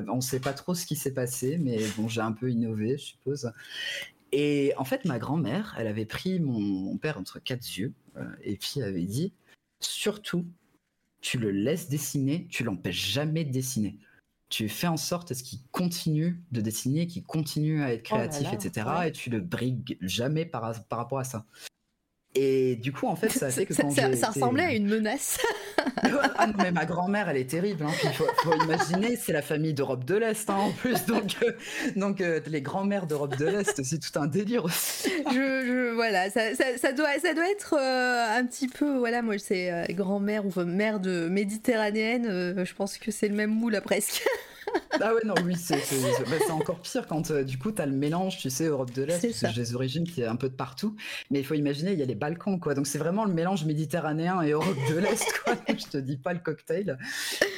On 0.09 0.17
ne 0.17 0.21
sait 0.21 0.41
pas 0.41 0.53
trop 0.53 0.75
ce 0.75 0.85
qui 0.85 0.95
s'est 0.95 1.15
passé, 1.15 1.57
mais 1.59 1.79
bon, 1.97 2.07
j'ai 2.09 2.21
un 2.21 2.33
peu 2.33 2.51
innové, 2.51 2.99
je 2.99 3.05
suppose. 3.05 3.51
Et 4.33 4.73
en 4.77 4.85
fait, 4.85 5.05
ma 5.05 5.19
grand-mère, 5.19 5.75
elle 5.79 5.87
avait 5.87 6.07
pris 6.07 6.41
mon, 6.41 6.97
père 6.99 7.19
entre 7.19 7.39
quatre 7.39 7.65
yeux 7.79 7.93
euh, 8.17 8.25
et 8.43 8.57
puis 8.57 8.75
elle 8.77 8.85
avait 8.85 9.03
dit 9.03 9.33
surtout, 9.81 10.47
tu 11.21 11.39
le 11.39 11.51
laisses 11.51 11.89
dessiner, 11.89 12.47
tu 12.49 12.65
l'empêches 12.65 13.11
jamais 13.11 13.45
de 13.45 13.53
dessiner. 13.53 13.99
Tu 14.49 14.69
fais 14.69 14.87
en 14.87 14.99
sorte 14.99 15.31
à 15.31 15.35
ce 15.35 15.43
qu'il 15.43 15.61
continue 15.71 16.43
de 16.53 16.61
dessiner, 16.61 17.07
qu'il 17.07 17.23
continue 17.23 17.83
à 17.83 17.93
être 17.95 18.03
oh 18.13 18.17
créatif, 18.17 18.53
etc. 18.53 18.87
Et 19.07 19.13
tu 19.13 19.31
le 19.31 19.41
brigues 19.41 19.97
jamais 20.03 20.45
par, 20.45 20.75
par 20.89 20.99
rapport 20.99 21.19
à 21.19 21.25
ça. 21.25 21.47
Et 22.35 22.77
du 22.77 22.93
coup, 22.93 23.07
en 23.09 23.17
fait, 23.17 23.29
ça 23.29 23.51
fait 23.51 23.67
que 23.67 23.75
quand 23.75 23.91
ça, 23.91 24.15
ça 24.17 24.29
ressemblait 24.29 24.65
à 24.65 24.73
une 24.73 24.89
menace. 24.89 25.39
ah 26.37 26.47
non, 26.47 26.55
mais 26.59 26.73
ma 26.73 26.87
grand-mère, 26.87 27.29
elle 27.29 27.37
est 27.37 27.51
terrible. 27.51 27.85
Hein. 27.85 27.93
Il 28.05 28.11
faut, 28.11 28.27
imaginer, 28.65 29.17
c'est 29.17 29.35
la 29.35 29.43
famille 29.43 29.75
d'Europe 29.75 30.07
de 30.07 30.17
l'Est 30.17 30.49
hein, 30.49 30.55
en 30.55 30.71
plus. 30.71 31.05
Donc, 31.05 31.37
euh, 31.43 31.53
donc 31.95 32.23
euh, 32.23 32.41
les 32.47 32.63
grands-mères 32.63 33.07
d'Europe 33.07 33.37
de 33.37 33.45
l'Est, 33.45 33.83
c'est 33.83 33.99
tout 33.99 34.19
un 34.19 34.27
délire 34.27 34.65
aussi. 34.65 35.11
je, 35.27 35.33
je, 35.33 35.95
voilà, 35.95 36.31
ça, 36.31 36.55
ça, 36.55 36.93
doit, 36.93 37.19
ça 37.23 37.35
doit 37.35 37.51
être 37.51 37.75
euh, 37.79 38.39
un 38.39 38.47
petit 38.47 38.69
peu. 38.69 38.97
Voilà, 38.97 39.21
moi, 39.21 39.39
c'est 39.39 39.87
grand-mère 39.91 40.47
ou 40.47 40.65
mère 40.65 41.01
de 41.01 41.29
méditerranéenne. 41.29 42.65
je 42.65 42.75
pense 42.75 42.97
que 42.97 43.11
c'est 43.11 43.29
le 43.29 43.35
même 43.35 43.51
moule, 43.51 43.73
là, 43.73 43.83
presque. 43.83 44.25
ah 45.01 45.15
ouais, 45.15 45.23
non, 45.25 45.35
oui, 45.45 45.57
c'est 45.57 45.77
bah, 45.77 46.55
encore 46.55 46.81
pire 46.81 47.07
quand 47.07 47.31
euh, 47.31 47.43
du 47.43 47.59
coup, 47.59 47.73
tu 47.73 47.83
as 47.83 47.87
le 47.87 47.93
mélange, 47.93 48.39
tu 48.39 48.51
sais, 48.51 48.67
Europe 48.67 48.93
de 48.93 49.03
l'Est, 49.03 49.47
j'ai 49.53 49.61
des 49.61 49.75
origines 49.75 50.05
qui 50.05 50.23
est 50.23 50.27
un 50.27 50.37
peu 50.37 50.49
de 50.49 50.55
partout. 50.55 50.97
Mais 51.31 51.41
il 51.41 51.45
faut 51.45 51.55
imaginer, 51.55 51.93
il 51.93 51.99
y 51.99 52.03
a 52.03 52.07
les 52.07 52.15
Balkans, 52.15 52.59
quoi. 52.61 52.75
Donc 52.75 52.87
c'est 52.87 52.99
vraiment 52.99 53.25
le 53.25 53.33
mélange 53.33 53.65
méditerranéen 53.65 54.43
et 54.43 54.51
Europe 54.51 54.77
de 54.91 54.99
l'Est, 54.99 55.27
quoi. 55.45 55.55
Je 55.69 55.87
te 55.87 55.99
dis 55.99 56.17
pas 56.17 56.33
le 56.33 56.41
cocktail. 56.41 56.99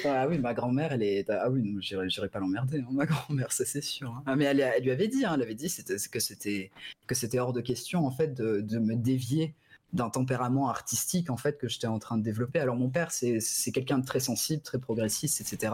Ah 0.05 0.27
oui, 0.29 0.39
ma 0.39 0.55
grand-mère, 0.55 0.93
elle 0.93 1.03
est. 1.03 1.29
Ah 1.31 1.51
oui, 1.51 1.77
j'irai 1.81 2.29
pas 2.29 2.39
l'emmerder, 2.39 2.81
hein, 2.81 2.89
ma 2.93 3.07
grand-mère, 3.07 3.53
ça 3.53 3.65
c'est 3.65 3.83
sûr. 3.83 4.11
Hein. 4.11 4.23
Ah, 4.27 4.37
mais 4.37 4.45
elle, 4.45 4.61
elle, 4.61 4.83
lui 4.83 4.91
avait 4.91 5.09
dit, 5.09 5.25
hein, 5.25 5.33
elle 5.35 5.43
avait 5.43 5.55
dit 5.55 5.75
que 6.11 6.21
c'était 6.21 7.39
hors 7.39 7.53
de 7.53 7.61
question, 7.61 8.07
en 8.07 8.11
fait, 8.11 8.35
de, 8.35 8.61
de 8.61 8.79
me 8.79 8.95
dévier 8.95 9.55
d'un 9.95 10.11
tempérament 10.11 10.69
artistique 10.69 11.31
en 11.31 11.37
fait 11.37 11.57
que 11.57 11.69
j'étais 11.69 11.87
en 11.87 12.01
train 12.01 12.19
de 12.19 12.23
développer. 12.23 12.59
Alors 12.59 12.77
mon 12.77 12.91
père 12.91 13.13
c'est 13.13 13.73
quelqu'un 13.73 13.99
de 13.99 14.05
très 14.05 14.21
sensible, 14.21 14.61
très 14.61 14.79
progressiste, 14.79 15.41
etc. 15.41 15.73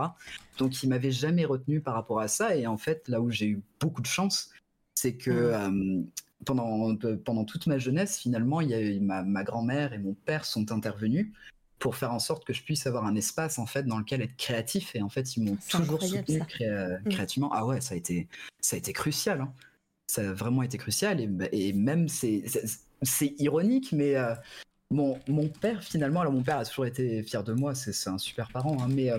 Donc 0.59 0.83
il 0.83 0.91
m'avait 0.91 1.11
jamais 1.11 1.47
retenu 1.47 1.81
par 1.81 1.95
rapport 1.95 2.21
à 2.21 2.29
ça 2.29 2.55
et 2.55 2.67
en 2.67 2.77
fait 2.77 3.09
là 3.09 3.21
où 3.21 3.31
j'ai 3.31 3.47
eu 3.47 3.63
beaucoup 3.81 4.03
de 4.03 4.07
chance, 4.07 4.51
c'est 4.95 5.15
que 5.15 5.31
euh, 5.31 6.03
pendant 6.45 6.95
pendant 7.25 7.45
toute 7.45 7.67
ma 7.67 7.79
jeunesse 7.79 8.19
finalement 8.19 8.61
il 8.61 8.69
y 8.69 8.75
a 8.75 9.01
ma, 9.01 9.23
ma 9.23 9.43
grand-mère 9.43 9.95
et 9.95 9.99
mon 9.99 10.13
père 10.13 10.45
sont 10.45 10.71
intervenus 10.71 11.33
pour 11.79 11.97
faire 11.97 12.13
en 12.13 12.19
sorte 12.19 12.45
que 12.45 12.53
je 12.53 12.63
puisse 12.63 12.87
avoir 12.87 13.07
un 13.07 13.17
espace 13.17 13.59
en 13.59 13.65
fait 13.65 13.85
dans 13.85 13.99
lequel 13.99 14.21
être 14.21 14.37
créatif 14.37 14.95
et 14.95 15.01
en 15.01 15.09
fait 15.09 15.35
ils 15.37 15.45
m'ont 15.45 15.57
toujours 15.71 16.03
soutenu 16.03 16.41
mmh. 16.41 17.09
créativement. 17.09 17.51
Ah 17.55 17.65
ouais 17.65 17.81
ça 17.81 17.95
a 17.95 17.97
été 17.97 18.29
ça 18.61 18.77
a 18.77 18.79
été 18.79 18.93
crucial. 18.93 19.41
Hein. 19.41 19.53
Ça 20.09 20.29
a 20.29 20.33
vraiment 20.35 20.63
été 20.63 20.77
crucial 20.77 21.21
et, 21.21 21.31
et 21.53 21.73
même 21.73 22.07
c'est 22.09 22.43
c'est 22.47 22.90
ironique, 23.39 23.93
mais 23.93 24.17
euh, 24.17 24.35
mon, 24.91 25.19
mon, 25.29 25.49
père, 25.49 25.83
finalement, 25.83 26.21
alors 26.21 26.33
mon 26.33 26.43
père 26.43 26.59
a 26.59 26.65
toujours 26.65 26.87
été 26.87 27.23
fier 27.23 27.45
de 27.45 27.53
moi, 27.53 27.75
c'est 27.75 28.09
un 28.09 28.19
super 28.19 28.51
parent, 28.51 28.77
hein, 28.81 28.89
mais 28.89 29.11
euh, 29.11 29.19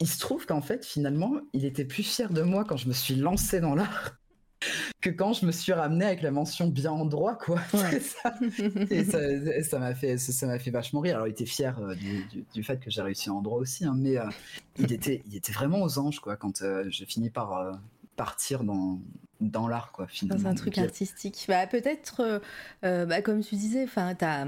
il 0.00 0.08
se 0.08 0.18
trouve 0.18 0.46
qu'en 0.46 0.62
fait, 0.62 0.84
finalement, 0.84 1.34
il 1.52 1.64
était 1.64 1.84
plus 1.84 2.02
fier 2.02 2.32
de 2.32 2.42
moi 2.42 2.64
quand 2.64 2.76
je 2.76 2.88
me 2.88 2.92
suis 2.92 3.14
lancé 3.14 3.60
dans 3.60 3.74
l'art 3.74 4.16
que 5.00 5.10
quand 5.10 5.34
je 5.34 5.44
me 5.44 5.52
suis 5.52 5.72
ramené 5.72 6.06
avec 6.06 6.22
la 6.22 6.30
mention 6.30 6.68
bien 6.68 6.92
en 6.92 7.04
droit, 7.04 7.36
quoi. 7.36 7.60
ça, 7.72 8.34
et 8.90 9.04
ça 9.62 9.78
m'a 9.78 9.94
fait, 9.94 10.16
ça 10.16 10.46
m'a 10.46 10.58
fait 10.58 10.70
vachement 10.70 11.00
rire. 11.00 11.16
Alors, 11.16 11.28
il 11.28 11.32
était 11.32 11.46
fier 11.46 11.78
euh, 11.78 11.94
du, 12.54 12.62
fait 12.62 12.78
que 12.80 12.90
j'ai 12.90 13.02
réussi 13.02 13.28
en 13.28 13.42
droit 13.42 13.58
aussi, 13.58 13.84
hein, 13.84 13.94
mais 13.96 14.16
il 14.78 14.92
était, 14.92 15.22
il 15.26 15.36
était 15.36 15.52
vraiment 15.52 15.82
aux 15.82 15.98
anges, 15.98 16.20
quoi, 16.20 16.36
quand 16.36 16.64
j'ai 16.88 17.06
fini 17.06 17.28
par 17.28 17.78
partir 18.16 18.64
dans, 18.64 19.00
dans 19.40 19.68
l'art, 19.68 19.92
quoi, 19.92 20.06
finalement. 20.06 20.42
Dans 20.42 20.48
un 20.48 20.54
truc 20.54 20.78
artistique. 20.78 21.44
Bah, 21.48 21.66
peut-être, 21.66 22.20
euh, 22.20 22.38
euh, 22.84 23.06
bah, 23.06 23.22
comme 23.22 23.40
tu 23.42 23.56
disais, 23.56 23.86
tu 23.86 23.98
as, 23.98 24.46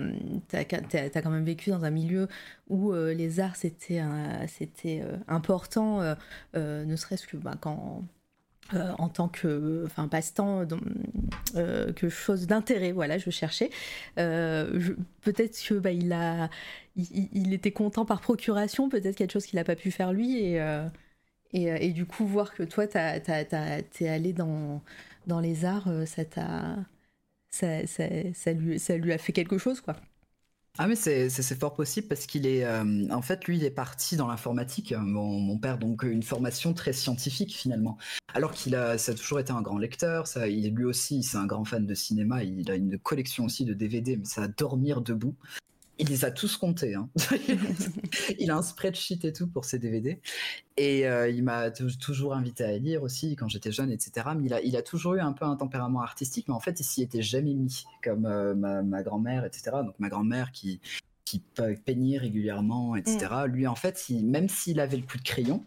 as, 0.56 1.22
quand 1.22 1.30
même 1.30 1.44
vécu 1.44 1.70
dans 1.70 1.84
un 1.84 1.90
milieu 1.90 2.28
où 2.68 2.92
euh, 2.92 3.12
les 3.12 3.40
arts, 3.40 3.56
c'était 3.56 4.02
c'était 4.48 5.02
important, 5.28 6.00
ne 6.54 6.96
serait-ce 6.96 7.26
que 7.26 7.36
bah, 7.36 7.54
quand. 7.60 8.04
en 8.98 9.08
tant 9.08 9.28
que 9.28 9.84
enfin 9.86 10.08
passe-temps 10.08 10.66
que 11.54 12.08
chose 12.08 12.48
d'intérêt 12.48 12.90
voilà 12.90 13.16
je 13.16 13.30
cherchais 13.30 13.70
peut-être 14.16 15.62
que 15.64 15.74
bah, 15.74 15.92
il 15.92 16.12
a 16.12 16.50
il, 16.96 17.28
il, 17.32 17.54
était 17.54 17.70
content 17.70 18.04
par 18.04 18.20
procuration 18.20 18.88
peut-être 18.88 19.14
quelque 19.14 19.34
chose 19.34 19.46
qu'il 19.46 19.56
n'a 19.56 19.62
pas 19.62 19.76
pu 19.76 19.92
faire 19.92 20.12
lui 20.12 20.42
et 20.42 20.60
euh, 21.54 21.76
et, 21.80 21.92
du 21.92 22.06
coup, 22.06 22.26
voir 22.26 22.54
que 22.54 22.62
toi, 22.62 22.86
tu 22.86 22.98
es 22.98 24.08
allé 24.08 24.32
dans, 24.32 24.82
les 25.40 25.64
arts, 25.64 25.88
euh, 25.88 26.04
ça, 27.50 28.52
lui, 28.52 29.12
a 29.12 29.18
fait 29.18 29.32
quelque 29.32 29.58
chose, 29.58 29.80
quoi. 29.80 29.96
Ah 30.78 30.86
mais 30.86 30.94
c'est 30.94 31.58
fort 31.58 31.74
possible 31.74 32.06
parce 32.06 32.26
qu'il 32.26 32.46
est 32.46 32.62
euh, 32.62 33.08
en 33.10 33.22
fait 33.22 33.46
lui 33.46 33.56
il 33.56 33.64
est 33.64 33.70
parti 33.70 34.16
dans 34.16 34.26
l'informatique 34.26 34.92
mon, 34.92 35.40
mon, 35.40 35.56
père 35.56 35.78
donc 35.78 36.02
une 36.02 36.22
formation 36.22 36.74
très 36.74 36.92
scientifique 36.92 37.56
finalement 37.56 37.96
alors 38.34 38.52
qu'il 38.52 38.74
a 38.74 38.98
ça 38.98 39.12
a 39.12 39.14
toujours 39.14 39.40
été 39.40 39.52
un 39.52 39.62
grand 39.62 39.78
lecteur 39.78 40.26
ça 40.26 40.48
il 40.48 40.74
lui 40.74 40.84
aussi 40.84 41.22
c'est 41.22 41.38
un 41.38 41.46
grand 41.46 41.64
fan 41.64 41.86
de 41.86 41.94
cinéma 41.94 42.44
il 42.44 42.70
a 42.70 42.74
une 42.74 42.98
collection 42.98 43.46
aussi 43.46 43.64
de 43.64 43.72
DVD 43.72 44.18
mais 44.18 44.26
ça 44.26 44.42
a 44.42 44.48
dormir 44.48 45.00
debout 45.00 45.34
il 45.98 46.08
les 46.08 46.24
a 46.24 46.30
tous 46.30 46.56
comptés. 46.56 46.94
Hein. 46.94 47.08
il 48.38 48.50
a 48.50 48.56
un 48.56 48.62
spreadsheet 48.62 49.20
et 49.24 49.32
tout 49.32 49.46
pour 49.46 49.64
ses 49.64 49.78
DVD. 49.78 50.20
Et 50.76 51.06
euh, 51.06 51.28
il 51.28 51.42
m'a 51.42 51.70
toujours 51.70 52.34
invité 52.34 52.64
à 52.64 52.76
lire 52.76 53.02
aussi 53.02 53.34
quand 53.36 53.48
j'étais 53.48 53.72
jeune, 53.72 53.90
etc. 53.90 54.28
Mais 54.36 54.46
il 54.46 54.54
a, 54.54 54.60
il 54.60 54.76
a, 54.76 54.82
toujours 54.82 55.14
eu 55.14 55.20
un 55.20 55.32
peu 55.32 55.44
un 55.44 55.56
tempérament 55.56 56.02
artistique, 56.02 56.48
mais 56.48 56.54
en 56.54 56.60
fait, 56.60 56.80
il 56.80 56.84
s'y 56.84 57.02
était 57.02 57.22
jamais 57.22 57.54
mis, 57.54 57.84
comme 58.02 58.26
euh, 58.26 58.54
ma, 58.54 58.82
ma 58.82 59.02
grand-mère, 59.02 59.44
etc. 59.44 59.70
Donc 59.84 59.94
ma 59.98 60.08
grand-mère 60.08 60.52
qui, 60.52 60.80
qui 61.24 61.42
peignait 61.84 62.18
régulièrement, 62.18 62.96
etc. 62.96 63.28
Mm. 63.46 63.46
Lui, 63.46 63.66
en 63.66 63.74
fait, 63.74 64.08
il, 64.08 64.26
même 64.26 64.48
s'il 64.48 64.80
avait 64.80 64.96
le 64.96 65.02
coup 65.02 65.18
de 65.18 65.22
crayon, 65.22 65.64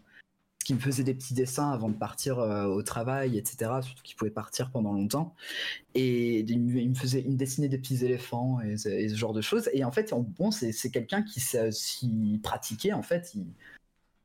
qui 0.64 0.74
me 0.74 0.78
faisait 0.78 1.04
des 1.04 1.14
petits 1.14 1.34
dessins 1.34 1.70
avant 1.70 1.88
de 1.88 1.94
partir 1.94 2.38
euh, 2.38 2.66
au 2.66 2.82
travail, 2.82 3.38
etc. 3.38 3.70
Surtout 3.82 4.02
qu'il 4.02 4.16
pouvait 4.16 4.30
partir 4.30 4.70
pendant 4.70 4.92
longtemps. 4.92 5.34
Et 5.94 6.40
il 6.40 6.60
me, 6.60 6.94
faisait, 6.94 7.22
il 7.22 7.32
me 7.32 7.36
dessinait 7.36 7.68
des 7.68 7.78
petits 7.78 8.04
éléphants 8.04 8.60
et, 8.60 8.76
ce 8.76 9.14
genre 9.14 9.32
de 9.32 9.40
choses. 9.40 9.70
Et 9.72 9.84
en 9.84 9.90
fait, 9.90 10.14
bon, 10.38 10.50
c'est 10.50 10.90
quelqu'un 10.90 11.22
qui 11.22 11.40
s'y 11.40 12.40
pratiquait. 12.42 12.92
En 12.92 13.02
fait, 13.02 13.34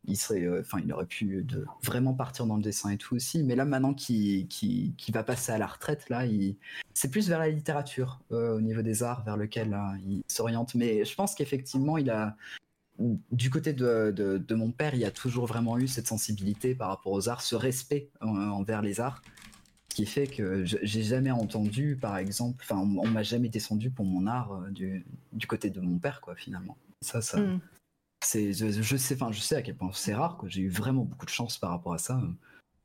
il, 0.08 0.18
serait, 0.18 0.44
euh, 0.44 0.62
il 0.84 0.92
aurait 0.92 1.06
pu 1.06 1.46
vraiment 1.82 2.14
partir 2.14 2.46
dans 2.46 2.58
le 2.58 2.64
dessin 2.64 2.90
et 2.90 2.98
tout 2.98 3.16
aussi. 3.16 3.42
Mais 3.44 3.56
là, 3.56 3.64
maintenant 3.64 3.94
qu'il 3.94 4.48
qui, 4.48 4.94
qui 4.98 5.12
va 5.12 5.24
passer 5.24 5.54
à 5.54 5.58
la 5.58 5.68
retraite, 5.68 6.10
là, 6.10 6.26
c'est 6.94 7.10
plus 7.10 7.30
vers 7.30 7.40
la 7.40 7.50
littérature 7.50 8.20
euh, 8.34 8.58
au 8.58 8.62
niveau 8.62 8.82
des 8.82 9.04
arts 9.04 9.24
vers 9.24 9.38
lequel 9.38 9.76
il 10.06 10.22
s'oriente. 10.28 10.76
Mais 10.76 11.06
je 11.06 11.16
pense 11.16 11.34
qu'effectivement, 11.34 11.98
il 11.98 12.10
a 12.10 12.36
du 13.00 13.50
côté 13.50 13.74
de, 13.74 14.54
mon 14.54 14.72
père, 14.72 14.94
il 14.94 15.02
y 15.02 15.06
a 15.06 15.12
toujours 15.12 15.46
vraiment 15.46 15.78
eu 15.78 15.88
cette 15.88 16.08
sensibilité 16.08 16.76
par 16.76 16.90
rapport 16.90 17.12
aux 17.12 17.30
arts, 17.30 17.42
ce 17.42 17.56
respect 17.56 18.10
envers 18.22 18.82
les 18.82 19.00
arts, 19.00 19.22
qui 19.90 20.06
fait 20.06 20.28
que 20.28 20.66
j'ai 20.66 21.04
jamais 21.04 21.32
entendu, 21.32 21.98
par 22.00 22.18
exemple, 22.18 22.64
enfin, 22.64 22.78
on, 22.78 23.08
m'a 23.08 23.24
jamais 23.24 23.48
descendu 23.48 23.90
pour 23.90 24.06
mon 24.06 24.28
art 24.28 24.52
euh, 24.54 24.70
du, 24.70 25.48
côté 25.48 25.70
de 25.70 25.80
mon 25.80 26.00
père, 26.00 26.20
quoi, 26.20 26.36
finalement. 26.36 26.78
Ça, 27.02 27.22
ça, 27.22 27.40
hmm. 27.40 27.62
c'est, 28.22 28.52
je, 28.52 28.98
sais, 28.98 29.16
enfin, 29.16 29.32
je 29.32 29.40
sais 29.40 29.56
à 29.56 29.62
quel 29.62 29.76
point 29.76 29.90
c'est 29.94 30.14
rare, 30.14 30.38
que 30.38 30.50
j'ai 30.50 30.64
eu 30.64 30.70
vraiment 30.70 31.06
beaucoup 31.06 31.26
de 31.26 31.32
chance 31.32 31.58
par 31.58 31.70
rapport 31.70 31.94
à 31.94 31.98
ça. 31.98 32.22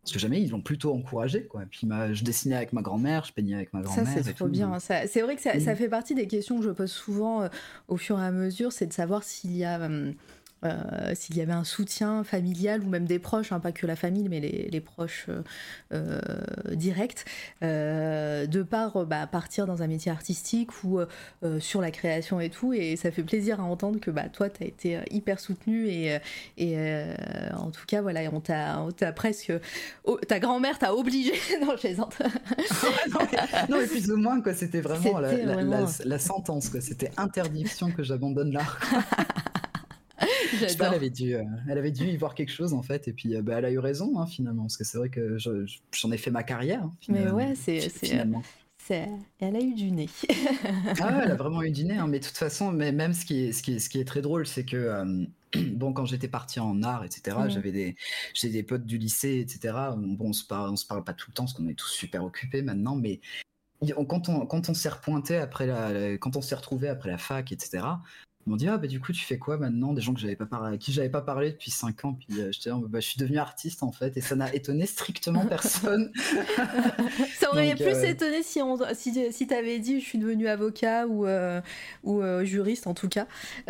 Parce 0.03 0.13
que 0.13 0.19
jamais 0.19 0.41
ils 0.41 0.51
l'ont 0.51 0.63
plutôt 0.63 0.95
encouragé 0.95 1.45
quoi. 1.45 1.63
Et 1.63 1.67
puis 1.67 1.87
je 2.13 2.25
dessinais 2.25 2.57
avec 2.57 2.73
ma 2.73 2.81
grand-mère, 2.81 3.25
je 3.25 3.33
peignais 3.33 3.55
avec 3.55 3.73
ma 3.75 3.83
grand-mère. 3.83 4.07
Ça 4.07 4.23
c'est 4.23 4.35
trop 4.35 4.49
bien. 4.49 4.79
C'est 4.81 5.21
vrai 5.21 5.37
que 5.37 5.43
ça, 5.43 5.77
fait 5.77 5.89
partie 5.89 6.15
des 6.15 6.27
questions 6.27 6.59
que 6.59 6.65
je 6.65 6.71
pose 6.71 6.91
souvent 6.91 7.43
euh, 7.43 7.49
au 7.89 7.97
fur 7.97 8.19
et 8.19 8.25
à 8.25 8.31
mesure, 8.31 8.73
c'est 8.73 8.87
de 8.87 8.93
savoir 8.93 9.23
s'il 9.23 9.57
y 9.57 9.65
a 9.65 9.79
hum, 9.79 10.15
euh, 10.65 11.13
s'il 11.15 11.37
y 11.37 11.41
avait 11.41 11.53
un 11.53 11.65
soutien 11.65 12.23
familial 12.25 12.83
ou 12.83 12.89
même 12.89 13.07
des 13.07 13.19
proches, 13.19 13.53
hein, 13.53 13.61
pas 13.61 13.73
que 13.73 13.87
la 13.87 13.97
famille, 13.97 14.29
mais 14.29 14.41
les, 14.41 14.81
proches 14.81 15.27
euh, 15.29 15.43
euh, 15.93 16.75
directs, 16.75 17.25
de 17.63 18.63
par 18.63 19.07
bah, 19.07 19.27
partir 19.27 19.67
dans 19.67 19.83
un 19.83 19.87
métier 19.87 20.11
artistique 20.11 20.85
ou 20.85 21.01
sur 21.59 21.81
la 21.81 21.91
création 21.91 22.41
et 22.41 22.51
tout. 22.51 22.73
Et 22.73 22.97
ça 22.97 23.11
fait 23.11 23.23
plaisir 23.23 23.61
à 23.61 23.65
entendre 23.65 24.01
que 24.01 24.11
bah, 24.11 24.29
toi, 24.29 24.49
tu 24.51 24.63
as 24.63 24.67
été 24.67 24.99
hyper 25.11 25.41
soutenu 25.41 25.89
et, 25.89 26.19
et 26.59 26.77
en 27.55 27.71
tout 27.71 27.85
cas, 27.87 28.03
voilà, 28.03 28.21
on 28.33 28.41
t'a 28.41 29.13
presque. 29.13 29.53
Oh, 30.05 30.19
ta 30.27 30.39
grand-mère 30.41 30.79
t'a 30.79 30.95
obligé. 30.95 31.33
non, 31.61 31.73
je 31.77 31.81
plaisante. 31.81 32.19
non, 33.69 33.79
mais 33.81 33.87
plus 33.87 34.11
ou 34.11 34.17
moins, 34.17 34.41
quoi, 34.41 34.55
c'était 34.55 34.81
vraiment, 34.81 35.19
la, 35.19 35.33
La, 35.33 35.87
la, 36.05 36.19
sentence, 36.19 36.69
quoi. 36.69 36.81
C'était 36.81 37.11
interdiction 37.17 37.91
que 37.91 38.03
j'abandonne 38.03 38.53
l'art. 38.53 38.81
elle 40.63 40.83
avait 40.83 41.11
dû, 41.11 41.35
euh, 41.35 41.45
elle 41.69 41.79
avait 41.79 41.91
dû 41.91 42.07
y 42.07 42.17
voir 42.17 42.35
quelque 42.35 42.53
chose 42.53 42.75
en 42.75 42.83
fait, 42.83 43.09
et 43.09 43.13
puis 43.13 43.37
euh, 43.37 43.43
bah, 43.43 43.59
elle 43.59 43.65
a 43.65 43.71
eu 43.71 43.79
raison 43.79 44.19
hein, 44.19 44.27
finalement, 44.27 44.63
parce 44.63 44.77
que 44.77 44.85
c'est 44.85 44.99
vrai 44.99 45.09
que 45.09 45.37
j'en 45.39 46.13
ai 46.13 46.17
fait 46.17 46.31
ma 46.31 46.43
carrière. 46.43 46.83
Hein, 46.85 46.93
Mais 47.09 47.31
ouais, 47.31 47.55
c'est 47.55 47.81
finalement. 47.89 48.43
Elle 48.89 49.57
a 49.57 49.61
eu 49.61 49.75
du 49.75 49.91
nez. 49.91 50.09
ah, 51.01 51.23
elle 51.25 51.31
a 51.31 51.35
vraiment 51.37 51.63
eu 51.63 51.71
du 51.71 51.85
nez. 51.85 51.97
Hein, 51.97 52.09
mais 52.09 52.19
de 52.19 52.25
toute 52.25 52.37
façon, 52.37 52.73
mais 52.73 52.93
même 52.93 53.13
ce 53.13 53.25
qui 53.25 53.45
est, 53.45 53.53
ce 53.53 53.63
qui 53.63 53.75
est, 53.75 53.79
ce 53.79 53.89
qui 53.89 54.01
est 54.01 54.05
très 54.05 54.23
drôle, 54.23 54.47
c'est 54.47 54.65
que 54.65 54.77
euh, 54.77 55.25
bon, 55.75 55.93
quand 55.93 56.07
j'étais 56.07 56.29
parti 56.29 56.61
en 56.61 56.83
art, 56.83 57.05
etc., 57.05 57.37
j'avais 57.49 57.73
des, 57.73 57.97
j'ai 58.35 58.51
des 58.51 58.63
potes 58.63 58.85
du 58.85 58.99
lycée, 58.99 59.39
etc. 59.41 59.75
Bon, 59.97 60.31
on 60.31 60.33
se 60.33 60.45
parle, 60.45 60.71
on 60.71 60.77
se 60.77 60.87
parle 60.87 61.05
pas 61.05 61.15
tout 61.15 61.31
le 61.31 61.35
temps 61.35 61.45
parce 61.45 61.55
qu'on 61.55 61.69
est 61.69 61.79
tous 61.79 61.91
super 61.91 62.25
occupés 62.25 62.63
maintenant, 62.63 62.97
mais 62.97 63.21
quand 64.09 64.29
on, 64.29 64.47
quand 64.47 64.69
on 64.69 64.75
s'est 64.75 64.89
repointé 64.89 65.37
après 65.37 65.67
la, 65.67 66.19
quand 66.19 66.37
on 66.37 66.43
s'est 66.43 66.55
retrouvé 66.55 66.89
après 66.89 67.11
la 67.11 67.19
fac, 67.19 67.53
etc., 67.53 67.85
m'ont 68.51 68.57
dit 68.57 68.69
ah 68.69 68.77
bah 68.77 68.87
du 68.87 69.01
coup 69.01 69.13
tu 69.13 69.25
fais 69.25 69.39
quoi 69.39 69.57
maintenant? 69.57 69.93
Des 69.93 70.01
gens 70.01 70.13
que 70.13 70.21
j'avais 70.21 70.37
pas 70.37 70.47
parlé 70.47 70.75
à 70.75 70.79
qui 70.79 70.93
j'avais 70.93 71.09
pas 71.09 71.23
parlé 71.23 71.53
depuis 71.53 71.71
5 71.71 72.05
ans 72.05 72.15
puis 72.15 72.41
euh, 72.41 72.53
j'étais 72.53 72.71
bah, 72.71 73.01
je 73.01 73.07
suis 73.07 73.19
devenu 73.19 73.39
artiste 73.39 73.83
en 73.83 73.93
fait 73.93 74.17
et 74.17 74.21
ça 74.21 74.37
n'a 74.37 74.53
étonné 74.55 74.87
strictement 74.87 75.47
personne 75.47 76.13
ça 77.39 77.51
aurait 77.51 77.75
plus 77.75 77.85
euh, 77.85 78.03
étonné 78.03 78.43
si 78.43 78.61
on 78.61 78.79
si, 78.95 79.33
si 79.33 79.47
t'avais 79.47 79.79
dit 79.79 80.01
je 80.01 80.05
suis 80.05 80.19
devenu 80.19 80.49
avocat 80.49 81.07
ou 81.07 81.27
euh, 81.27 81.61
ou 82.03 82.23
juriste 82.45 82.87
en 82.87 82.95
tout 82.95 83.09
cas 83.09 83.27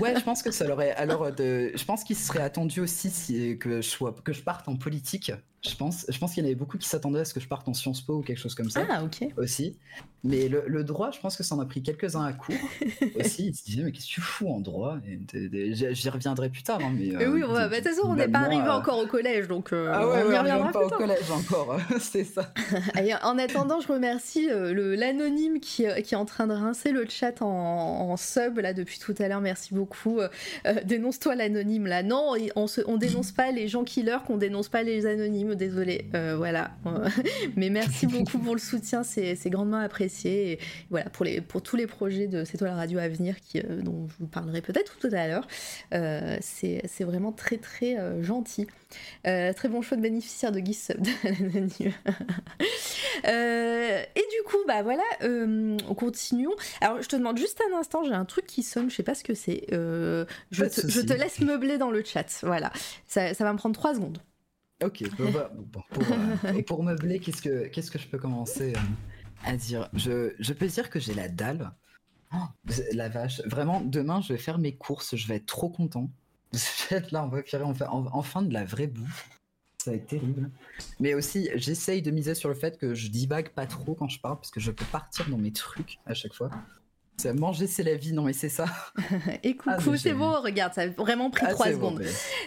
ouais 0.00 0.14
je 0.16 0.24
pense 0.24 0.42
que 0.42 0.50
ça 0.50 0.66
l'aurait 0.66 0.92
alors 0.92 1.32
de 1.32 1.72
je 1.74 1.84
pense 1.84 2.04
qu'il 2.04 2.16
serait 2.16 2.42
attendu 2.42 2.80
aussi 2.80 3.10
si 3.10 3.58
que 3.58 3.80
je 3.82 3.88
sois 3.88 4.14
que 4.24 4.32
je 4.32 4.42
parte 4.42 4.68
en 4.68 4.76
politique 4.76 5.32
je 5.66 5.74
pense, 5.74 6.06
je 6.08 6.18
pense 6.18 6.34
qu'il 6.34 6.42
y 6.42 6.46
en 6.46 6.48
avait 6.48 6.54
beaucoup 6.54 6.78
qui 6.78 6.88
s'attendaient 6.88 7.20
à 7.20 7.24
ce 7.24 7.34
que 7.34 7.40
je 7.40 7.48
parte 7.48 7.66
en 7.68 7.74
Sciences 7.74 8.00
Po 8.00 8.18
ou 8.18 8.22
quelque 8.22 8.38
chose 8.38 8.54
comme 8.54 8.70
ça. 8.70 8.86
Ah, 8.88 9.02
ok. 9.02 9.28
Aussi. 9.36 9.76
Mais 10.24 10.48
le, 10.48 10.82
droit, 10.82 11.12
je 11.12 11.20
pense 11.20 11.36
que 11.36 11.44
ça 11.44 11.54
en 11.54 11.60
a 11.60 11.64
pris 11.64 11.80
quelques-uns 11.80 12.24
à 12.24 12.32
court 12.32 12.54
aussi. 13.20 13.48
Ils 13.48 13.54
se 13.54 13.64
disaient, 13.64 13.84
mais 13.84 13.92
qu'est-ce 13.92 14.06
que 14.06 14.14
tu 14.14 14.20
fous 14.20 14.48
en 14.48 14.58
droit? 14.58 14.98
J'y 15.32 16.10
reviendrai 16.10 16.48
plus 16.48 16.64
tard. 16.64 16.80
Hein, 16.82 16.92
mais, 16.98 17.24
oui, 17.24 17.44
euh, 17.44 17.46
bah, 17.46 17.68
de 17.68 17.74
toute 17.76 17.84
façon, 17.84 18.08
on 18.08 18.16
n'est 18.16 18.26
pas 18.26 18.40
arrivé 18.40 18.66
euh, 18.66 18.72
encore 18.72 18.98
au 18.98 19.06
collège. 19.06 19.46
Donc, 19.46 19.72
euh, 19.72 19.92
ah 19.92 20.08
ouais, 20.08 20.24
on 20.26 20.30
n'y 20.30 20.38
reviendra 20.38 20.72
pas 20.72 20.86
au 20.86 20.88
collège 20.88 21.30
encore. 21.30 21.78
C'est 22.00 22.24
ça. 22.24 22.52
en 23.22 23.38
attendant, 23.38 23.80
je 23.80 23.86
remercie 23.86 24.48
l'anonyme 24.50 25.60
qui, 25.60 25.84
qui, 26.02 26.14
est 26.14 26.18
en 26.18 26.24
train 26.24 26.48
de 26.48 26.54
rincer 26.54 26.90
le 26.90 27.06
chat 27.08 27.40
en, 27.40 28.16
sub 28.16 28.58
là 28.58 28.72
depuis 28.72 28.98
tout 28.98 29.14
à 29.20 29.28
l'heure. 29.28 29.40
Merci 29.40 29.72
beaucoup. 29.72 30.18
dénonce-toi 30.84 31.36
l'anonyme 31.36 31.86
là. 31.86 32.02
Non, 32.02 32.34
on, 32.56 32.66
se, 32.66 32.80
on 32.88 32.96
dénonce 32.96 33.30
pas 33.30 33.52
les 33.52 33.68
gens 33.68 33.84
killers, 33.84 34.18
qu'on 34.26 34.36
dénonce 34.36 34.68
pas 34.68 34.82
les 34.82 35.06
anonymes 35.06 35.54
désolé, 35.54 36.06
voilà. 36.36 36.72
Mais 37.56 37.70
merci 37.70 38.08
beaucoup 38.08 38.38
pour 38.38 38.54
le 38.54 38.60
soutien, 38.60 39.04
c'est 39.04 39.38
grandement 39.50 39.78
apprécié. 39.78 40.07
Et 40.24 40.58
voilà, 40.90 41.08
pour, 41.10 41.24
les, 41.24 41.40
pour 41.40 41.62
tous 41.62 41.76
les 41.76 41.86
projets 41.86 42.26
de 42.26 42.44
C'est 42.44 42.58
toi 42.58 42.68
la 42.68 42.74
radio 42.74 42.98
à 42.98 43.08
venir, 43.08 43.40
qui, 43.40 43.60
euh, 43.60 43.82
dont 43.82 44.08
je 44.08 44.14
vous 44.20 44.26
parlerai 44.26 44.60
peut-être 44.60 44.98
tout 44.98 45.10
à 45.12 45.26
l'heure, 45.26 45.46
euh, 45.94 46.36
c'est 46.40 46.82
vraiment 47.00 47.32
très 47.32 47.58
très 47.58 47.96
gentil. 48.22 48.66
très 49.22 49.68
bon 49.68 49.82
choix 49.82 49.96
de 49.96 50.02
bénéficiaire 50.02 50.52
de 50.52 50.60
Guy 50.60 50.78
et 53.24 54.14
du 54.14 54.42
coup, 54.46 54.56
bah 54.66 54.82
voilà, 54.82 55.02
on 55.22 55.94
continue. 55.94 56.48
Alors, 56.80 57.02
je 57.02 57.08
te 57.08 57.16
demande 57.16 57.38
juste 57.38 57.60
un 57.72 57.78
instant, 57.78 58.04
j'ai 58.04 58.12
un 58.12 58.24
truc 58.24 58.46
qui 58.46 58.62
sonne, 58.62 58.90
je 58.90 58.96
sais 58.96 59.02
pas 59.02 59.14
ce 59.14 59.24
que 59.24 59.34
c'est. 59.34 59.66
je, 59.70 60.24
je, 60.50 61.00
te 61.00 61.12
laisse 61.12 61.40
meubler 61.40 61.78
dans 61.78 61.90
le 61.90 62.02
chat. 62.04 62.26
Voilà, 62.42 62.72
ça, 63.06 63.34
ça 63.34 63.44
va 63.44 63.52
me 63.52 63.58
prendre 63.58 63.74
trois 63.74 63.94
secondes. 63.94 64.18
Ok, 64.84 65.02
bah, 65.32 65.50
pour, 65.90 66.04
euh, 66.12 66.62
pour, 66.62 66.84
meubler, 66.84 67.18
qu'est-ce 67.18 67.42
que, 67.42 67.66
qu'est-ce 67.66 67.90
que 67.90 67.98
je 67.98 68.06
peux 68.06 68.18
commencer 68.18 68.74
euh, 68.76 68.78
à 69.44 69.56
dire 69.56 69.88
je, 69.94 70.52
peux 70.52 70.66
dire 70.66 70.90
que 70.90 71.00
j'ai 71.00 71.14
la 71.14 71.28
dalle. 71.28 71.72
Oh, 72.32 72.36
la 72.92 73.08
vache. 73.08 73.40
Vraiment, 73.46 73.80
demain, 73.80 74.20
je 74.20 74.32
vais 74.32 74.38
faire 74.38 74.58
mes 74.58 74.76
courses. 74.76 75.16
Je 75.16 75.26
vais 75.28 75.36
être 75.36 75.46
trop 75.46 75.70
content. 75.70 76.10
Je 76.52 76.88
vais 76.88 76.96
être 76.96 77.10
là, 77.10 77.24
on 77.24 77.28
va 77.28 77.42
faire 77.42 77.94
enfin 78.14 78.40
de 78.40 78.52
la 78.54 78.64
vraie 78.64 78.86
bouffe. 78.86 79.28
Ça 79.84 79.90
va 79.90 79.96
être 79.98 80.06
terrible. 80.06 80.50
Mais 80.98 81.14
aussi, 81.14 81.50
j'essaye 81.54 82.00
de 82.00 82.10
miser 82.10 82.34
sur 82.34 82.48
le 82.48 82.54
fait 82.54 82.78
que 82.78 82.94
je 82.94 83.08
divague 83.08 83.50
pas 83.50 83.66
trop 83.66 83.94
quand 83.94 84.08
je 84.08 84.18
parle, 84.18 84.36
parce 84.36 84.50
que 84.50 84.58
je 84.58 84.70
peux 84.70 84.84
partir 84.86 85.28
dans 85.28 85.38
mes 85.38 85.52
trucs 85.52 85.98
à 86.06 86.14
chaque 86.14 86.32
fois. 86.32 86.50
Manger, 87.26 87.66
c'est 87.66 87.82
la 87.82 87.94
vie, 87.94 88.12
non 88.12 88.22
mais 88.22 88.32
c'est 88.32 88.48
ça. 88.48 88.66
Et 89.42 89.56
coucou, 89.56 89.90
ah, 89.92 89.96
c'est 89.96 90.12
bon, 90.12 90.40
regarde, 90.40 90.74
ça 90.74 90.82
a 90.82 90.86
vraiment 90.86 91.30
pris 91.30 91.46
ah, 91.46 91.52
trois 91.52 91.66
secondes. 91.66 92.02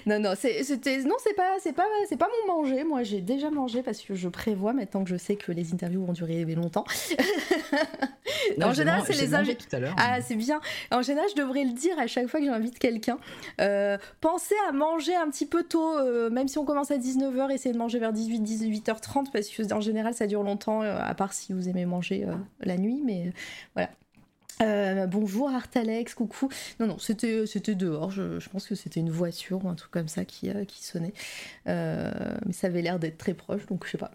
Non, 0.06 0.20
non, 0.20 0.34
c'était, 0.36 1.04
non, 1.04 1.16
c'est 1.24 1.34
pas, 1.34 1.58
c'est 1.62 1.74
pas, 1.74 1.86
c'est 2.08 2.18
pas 2.18 2.28
mon 2.48 2.56
manger. 2.56 2.84
Moi, 2.84 3.04
j'ai 3.04 3.22
déjà 3.22 3.50
mangé 3.50 3.84
parce 3.84 4.02
que 4.02 4.16
je 4.16 4.30
prévois 4.30 4.74
maintenant 4.74 5.04
que 5.04 5.10
je 5.10 5.18
sais 5.18 5.36
que 5.36 5.52
les 5.52 5.74
interviews 5.74 6.06
vont 6.06 6.14
durer 6.14 6.44
longtemps. 6.56 6.86
en 8.62 8.74
général, 8.74 9.02
c'est 9.06 9.14
les 9.14 9.36
invités. 9.36 9.66
Ah, 9.98 10.22
c'est 10.22 10.36
bien. 10.36 10.62
En 10.92 11.02
général, 11.02 11.28
je 11.36 11.42
devrais 11.42 11.64
le 11.64 11.74
dire 11.74 12.00
à 12.00 12.08
chaque 12.08 12.28
fois 12.28 12.40
que 12.40 12.46
j'invite 12.46 12.80
quelqu'un. 12.80 13.18
Euh, 13.60 13.98
pensez 14.22 14.56
à 14.70 14.72
manger 14.72 15.16
un 15.16 15.30
petit 15.30 15.46
peu 15.46 15.64
tôt, 15.64 15.98
euh, 15.98 16.30
même 16.30 16.48
si 16.48 16.58
on 16.58 16.66
commence 16.66 16.92
à 16.92 16.98
19h, 16.98 17.52
essayez 17.52 17.74
de 17.74 17.80
manger 17.80 18.00
vers 18.00 18.14
18, 18.14 18.40
18h30 18.42 19.32
parce 19.32 19.48
que 19.50 19.74
en 19.74 19.82
général, 19.82 20.14
ça 20.14 20.28
dure 20.28 20.44
longtemps, 20.44 20.82
euh, 20.82 20.98
à 21.00 21.14
part 21.14 21.34
si 21.34 21.54
vous 21.54 21.68
aimez 21.68 21.86
manger 21.86 22.26
la 22.62 22.78
nuit, 22.78 23.02
mais 23.06 23.34
voilà. 23.76 23.90
Euh, 24.62 25.08
bonjour 25.08 25.50
Artalex, 25.50 26.14
coucou. 26.14 26.50
Non, 26.80 26.88
non, 26.88 26.98
c'était, 26.98 27.46
c'était 27.46 27.76
dehors. 27.76 28.12
Je, 28.12 28.48
pense 28.50 28.68
que 28.68 28.76
c'était 28.76 29.00
une 29.00 29.10
voiture 29.10 29.64
ou 29.66 29.70
un 29.70 29.76
truc 29.76 29.92
comme 29.92 30.08
ça 30.08 30.26
qui, 30.26 30.50
euh, 30.50 30.66
qui 30.66 30.84
sonnait. 30.84 31.14
Euh, 31.68 32.12
mais 32.46 32.54
ça 32.54 32.68
avait 32.68 32.82
l'air 32.82 33.00
d'être 33.00 33.18
très 33.18 33.34
proche, 33.34 33.66
donc 33.68 33.86
je 33.86 33.92
sais 33.92 33.98
pas. 33.98 34.12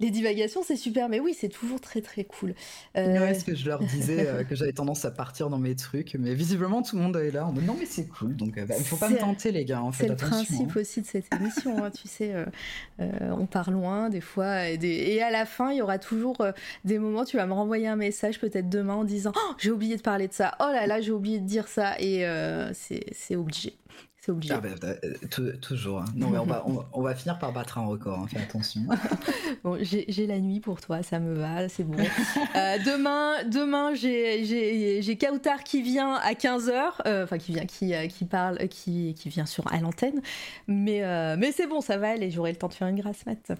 Les 0.00 0.10
divagations, 0.10 0.62
c'est 0.64 0.76
super, 0.76 1.08
mais 1.08 1.18
oui, 1.18 1.34
c'est 1.36 1.48
toujours 1.48 1.80
très 1.80 2.00
très 2.00 2.22
cool. 2.22 2.54
Euh... 2.96 3.18
Ouais, 3.18 3.34
ce 3.34 3.44
que 3.44 3.56
je 3.56 3.66
leur 3.66 3.80
disais, 3.80 4.28
euh, 4.28 4.44
que 4.44 4.54
j'avais 4.54 4.72
tendance 4.74 5.04
à 5.04 5.10
partir 5.10 5.50
dans 5.50 5.58
mes 5.58 5.74
trucs, 5.74 6.14
mais 6.14 6.34
visiblement 6.34 6.82
tout 6.82 6.96
le 6.96 7.02
monde 7.02 7.16
est 7.16 7.32
là. 7.32 7.48
On 7.48 7.52
non, 7.60 7.74
mais 7.76 7.86
c'est 7.86 8.06
cool, 8.06 8.36
donc 8.36 8.54
il 8.56 8.64
bah, 8.64 8.76
faut 8.76 8.96
pas 8.96 9.08
me 9.08 9.18
tenter, 9.18 9.50
les 9.50 9.64
gars. 9.64 9.82
En 9.82 9.90
fait, 9.90 10.04
c'est 10.04 10.10
le 10.10 10.16
principe 10.16 10.70
hein. 10.70 10.80
aussi 10.80 11.00
de 11.00 11.06
cette 11.06 11.26
émission, 11.34 11.84
hein, 11.84 11.90
tu 11.90 12.06
sais. 12.06 12.32
Euh, 12.32 12.44
euh, 13.00 13.30
on 13.36 13.46
part 13.46 13.72
loin 13.72 14.08
des 14.08 14.20
fois, 14.20 14.68
et, 14.68 14.78
et, 14.80 15.20
à 15.20 15.32
la 15.32 15.46
fin, 15.46 15.72
il 15.72 15.78
y 15.78 15.82
aura 15.82 15.98
toujours 15.98 16.46
des 16.84 17.00
moments. 17.00 17.24
Tu 17.24 17.36
vas 17.36 17.46
me 17.46 17.54
renvoyer 17.54 17.88
un 17.88 17.96
message 17.96 18.38
peut-être 18.38 18.68
demain 18.68 18.94
en 18.94 19.04
disant 19.04 19.32
oh, 19.34 19.54
j'ai 19.58 19.72
oublié 19.72 19.96
de 19.96 20.02
parler 20.02 20.28
de 20.28 20.32
ça. 20.32 20.54
Oh 20.60 20.70
là 20.72 20.86
là, 20.86 21.00
j'ai 21.00 21.10
oublié 21.10 21.40
de 21.40 21.46
dire 21.46 21.66
ça, 21.66 21.98
et 21.98 22.24
c'est 22.72 23.34
obligé. 23.34 23.74
Ah 24.50 24.60
bah, 24.60 24.68
bah, 24.80 24.88
euh, 25.04 25.56
toujours. 25.56 26.00
Hein. 26.00 26.04
Non, 26.14 26.30
mais 26.30 26.38
on 26.38 26.44
va, 26.44 26.64
on, 26.92 27.02
va 27.02 27.14
finir 27.14 27.38
par 27.38 27.52
battre 27.52 27.78
un 27.78 27.86
record, 27.86 28.20
hein, 28.20 28.26
fais 28.28 28.38
attention. 28.38 28.82
bon, 29.64 29.78
j'ai 29.80 30.26
la 30.26 30.40
nuit 30.40 30.60
pour 30.60 30.80
toi, 30.80 31.02
ça 31.02 31.18
me 31.18 31.34
va, 31.34 31.68
c'est 31.68 31.84
bon. 31.84 31.98
Euh, 31.98 32.78
demain, 32.84 33.44
demain 33.44 33.94
j'ai 33.94 35.16
Kautar 35.16 35.64
qui 35.64 35.82
vient 35.82 36.14
à 36.14 36.32
15h, 36.32 37.06
euh, 37.06 37.24
enfin 37.24 37.38
qui 37.38 37.52
vient, 37.52 37.66
qui, 37.66 37.92
qui 38.08 38.24
parle, 38.24 38.58
qui, 38.68 39.14
qui 39.14 39.28
vient 39.28 39.46
sur, 39.46 39.72
à 39.72 39.78
l'antenne. 39.80 40.20
Mais, 40.66 41.02
mais 41.36 41.52
c'est 41.52 41.66
bon, 41.66 41.80
ça 41.80 41.96
va 41.98 42.10
aller, 42.10 42.30
j'aurai 42.30 42.52
le 42.52 42.58
temps 42.58 42.68
de 42.68 42.74
faire 42.74 42.88
une 42.88 43.00
grasse 43.00 43.24
mat. 43.26 43.52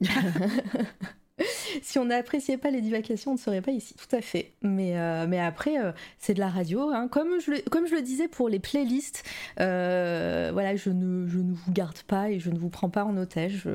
si 1.82 1.98
on 1.98 2.06
n'appréciait 2.06 2.56
pas 2.56 2.70
les 2.70 2.80
divacations, 2.80 3.32
on 3.32 3.34
ne 3.34 3.38
serait 3.38 3.62
pas 3.62 3.72
ici. 3.72 3.94
Tout 3.94 4.14
à 4.14 4.20
fait. 4.20 4.52
Mais, 4.62 4.98
euh, 4.98 5.26
mais 5.28 5.40
après, 5.40 5.78
euh, 5.78 5.92
c'est 6.18 6.34
de 6.34 6.40
la 6.40 6.48
radio. 6.48 6.90
Hein. 6.90 7.08
Comme, 7.08 7.40
je 7.40 7.52
le, 7.52 7.58
comme 7.70 7.86
je 7.86 7.94
le 7.94 8.02
disais 8.02 8.28
pour 8.28 8.48
les 8.48 8.58
playlists, 8.58 9.24
euh, 9.60 10.50
voilà, 10.52 10.76
je 10.76 10.90
ne, 10.90 11.26
je 11.26 11.38
ne 11.38 11.52
vous 11.52 11.72
garde 11.72 11.98
pas 12.02 12.30
et 12.30 12.38
je 12.38 12.50
ne 12.50 12.58
vous 12.58 12.68
prends 12.68 12.90
pas 12.90 13.04
en 13.04 13.16
otage. 13.16 13.68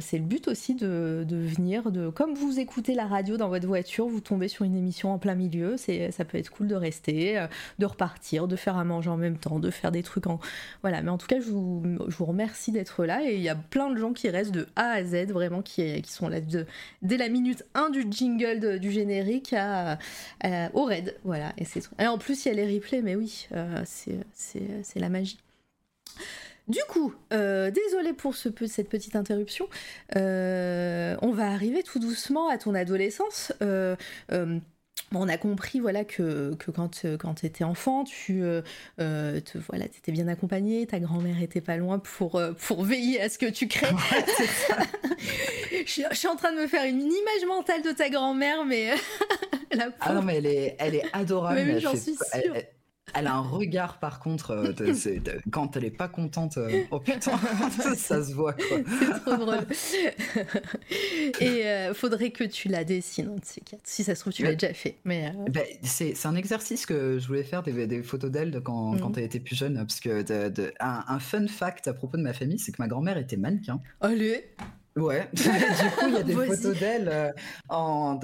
c'est 0.00 0.18
le 0.18 0.24
but 0.24 0.48
aussi 0.48 0.74
de, 0.74 1.24
de, 1.26 1.36
venir, 1.36 1.84
comme 2.14 2.34
vous 2.34 2.58
écoutez 2.58 2.94
la 2.94 3.06
radio 3.06 3.36
dans 3.36 3.48
votre 3.48 3.66
voiture, 3.66 4.06
vous 4.06 4.20
tombez 4.20 4.48
sur 4.48 4.64
une 4.64 4.76
émission 4.76 5.12
en 5.12 5.18
plein 5.18 5.34
milieu, 5.34 5.76
ça 5.76 6.24
peut 6.24 6.38
être 6.38 6.50
cool 6.50 6.68
de 6.68 6.74
rester, 6.74 7.46
de 7.78 7.86
repartir, 7.86 8.48
de 8.48 8.56
faire 8.56 8.76
à 8.76 8.84
manger 8.84 9.10
en 9.10 9.16
même 9.16 9.38
temps, 9.38 9.58
de 9.58 9.70
faire 9.70 9.92
des 9.92 10.02
trucs 10.02 10.26
en... 10.26 10.40
Voilà, 10.82 11.02
mais 11.02 11.10
en 11.10 11.18
tout 11.18 11.26
cas, 11.26 11.40
je 11.40 11.50
vous, 11.50 11.82
je 12.08 12.16
vous 12.16 12.24
remercie 12.24 12.72
d'être 12.72 13.04
là 13.04 13.22
et 13.24 13.34
il 13.34 13.42
y 13.42 13.48
a 13.48 13.54
plein 13.54 13.90
de 13.90 13.96
gens 13.96 14.12
qui 14.12 14.28
restent 14.28 14.52
de 14.52 14.66
A 14.76 14.90
à 14.90 15.04
Z, 15.04 15.26
vraiment, 15.28 15.62
qui, 15.62 16.00
qui 16.02 16.12
sont 16.12 16.28
là 16.28 16.40
de 16.40 16.66
dès 17.02 17.16
la 17.16 17.28
minute 17.28 17.64
1 17.74 17.90
du 17.90 18.06
jingle 18.10 18.78
du 18.78 18.90
générique 18.90 19.54
au 20.74 20.84
raid. 20.84 21.16
Voilà, 21.24 21.52
et, 21.58 21.64
c'est 21.64 21.82
et 21.98 22.06
en 22.06 22.18
plus, 22.18 22.44
il 22.44 22.48
y 22.48 22.50
a 22.50 22.54
les 22.54 22.74
replays, 22.74 23.02
mais 23.02 23.14
oui, 23.14 23.48
euh, 23.52 23.82
c'est 23.84 25.00
la 25.00 25.08
magie. 25.08 25.38
Du 26.68 26.80
coup, 26.88 27.14
euh, 27.32 27.70
désolé 27.70 28.12
pour 28.12 28.36
ce, 28.36 28.50
cette 28.66 28.90
petite 28.90 29.16
interruption. 29.16 29.68
Euh, 30.16 31.16
on 31.22 31.30
va 31.30 31.50
arriver 31.50 31.82
tout 31.82 31.98
doucement 31.98 32.48
à 32.48 32.58
ton 32.58 32.74
adolescence. 32.74 33.52
On 35.14 35.28
a 35.28 35.38
compris 35.38 35.80
voilà 35.80 36.04
que, 36.04 36.54
que 36.56 36.70
quand, 36.70 37.04
euh, 37.04 37.16
quand 37.16 37.34
tu 37.34 37.46
étais 37.46 37.64
enfant, 37.64 38.04
tu 38.04 38.42
euh, 38.42 38.60
euh, 39.00 39.40
te, 39.40 39.56
voilà, 39.56 39.86
étais 39.86 40.12
bien 40.12 40.28
accompagnée, 40.28 40.86
ta 40.86 41.00
grand-mère 41.00 41.40
était 41.42 41.62
pas 41.62 41.76
loin 41.76 41.98
pour, 41.98 42.40
pour 42.66 42.84
veiller 42.84 43.20
à 43.20 43.28
ce 43.28 43.38
que 43.38 43.46
tu 43.46 43.68
crées. 43.68 43.86
je, 45.86 46.02
suis 46.12 46.28
en 46.28 46.36
train 46.36 46.52
de 46.52 46.58
me 46.58 46.66
faire 46.66 46.84
une 46.84 47.00
image 47.00 47.46
mentale 47.46 47.82
de 47.82 47.92
ta 47.92 48.10
grand-mère, 48.10 48.64
mais... 48.66 48.90
ah 50.00 50.12
non, 50.12 50.22
mais 50.22 50.36
elle 50.36 50.46
est, 50.46 50.76
elle 50.78 50.94
est 50.94 51.04
adorable. 51.14 51.62
Mais 51.64 51.80
j'en 51.80 51.96
suis 51.96 52.14
sûre. 52.14 52.24
Elle 52.32 52.66
a 53.14 53.32
un 53.32 53.40
regard 53.40 53.98
par 53.98 54.20
contre, 54.20 54.50
euh, 54.50 54.72
quand 55.50 55.76
elle 55.76 55.84
est 55.84 55.90
pas 55.90 56.08
contente, 56.08 56.58
euh, 56.58 56.82
oh 56.90 57.00
putain, 57.00 57.38
ça, 57.96 58.22
se 58.22 58.32
voit 58.32 58.52
quoi. 58.52 58.78
C'est 58.98 59.20
trop 59.20 59.36
drôle. 59.36 59.66
Et 61.40 61.66
euh, 61.66 61.94
faudrait 61.94 62.30
que 62.30 62.44
tu 62.44 62.68
la 62.68 62.84
dessines, 62.84 63.38
si 63.84 64.04
ça 64.04 64.14
se 64.14 64.20
trouve 64.20 64.32
tu 64.32 64.42
l'as 64.42 64.54
déjà 64.54 64.72
fait. 64.72 64.98
Mais 65.04 65.32
ben, 65.50 65.64
c'est 65.82 66.26
un 66.26 66.36
exercice 66.36 66.86
que 66.86 67.18
je 67.18 67.26
voulais 67.26 67.44
faire 67.44 67.62
des, 67.62 67.86
des 67.86 68.02
photos 68.02 68.30
d'elle 68.30 68.60
quand, 68.62 68.92
mm. 68.92 69.00
quand, 69.00 69.18
elle 69.18 69.24
était 69.24 69.40
plus 69.40 69.56
jeune, 69.56 69.76
parce 69.76 70.00
que 70.00 70.22
de, 70.22 70.72
un, 70.80 71.04
un, 71.08 71.18
fun 71.18 71.46
fact 71.46 71.88
à 71.88 71.94
propos 71.94 72.16
de 72.16 72.22
ma 72.22 72.32
famille, 72.32 72.58
c'est 72.58 72.72
que 72.72 72.80
ma 72.82 72.88
grand-mère 72.88 73.18
était 73.18 73.36
mannequin. 73.36 73.80
Allez. 74.00 74.44
Ouais, 74.98 75.28
du 75.32 75.42
coup, 75.42 76.06
il 76.08 76.14
y 76.14 76.16
a 76.16 76.22
des 76.22 76.34
photos 76.34 76.78
d'elle 76.78 77.08
euh, 77.08 77.30
en 77.68 78.18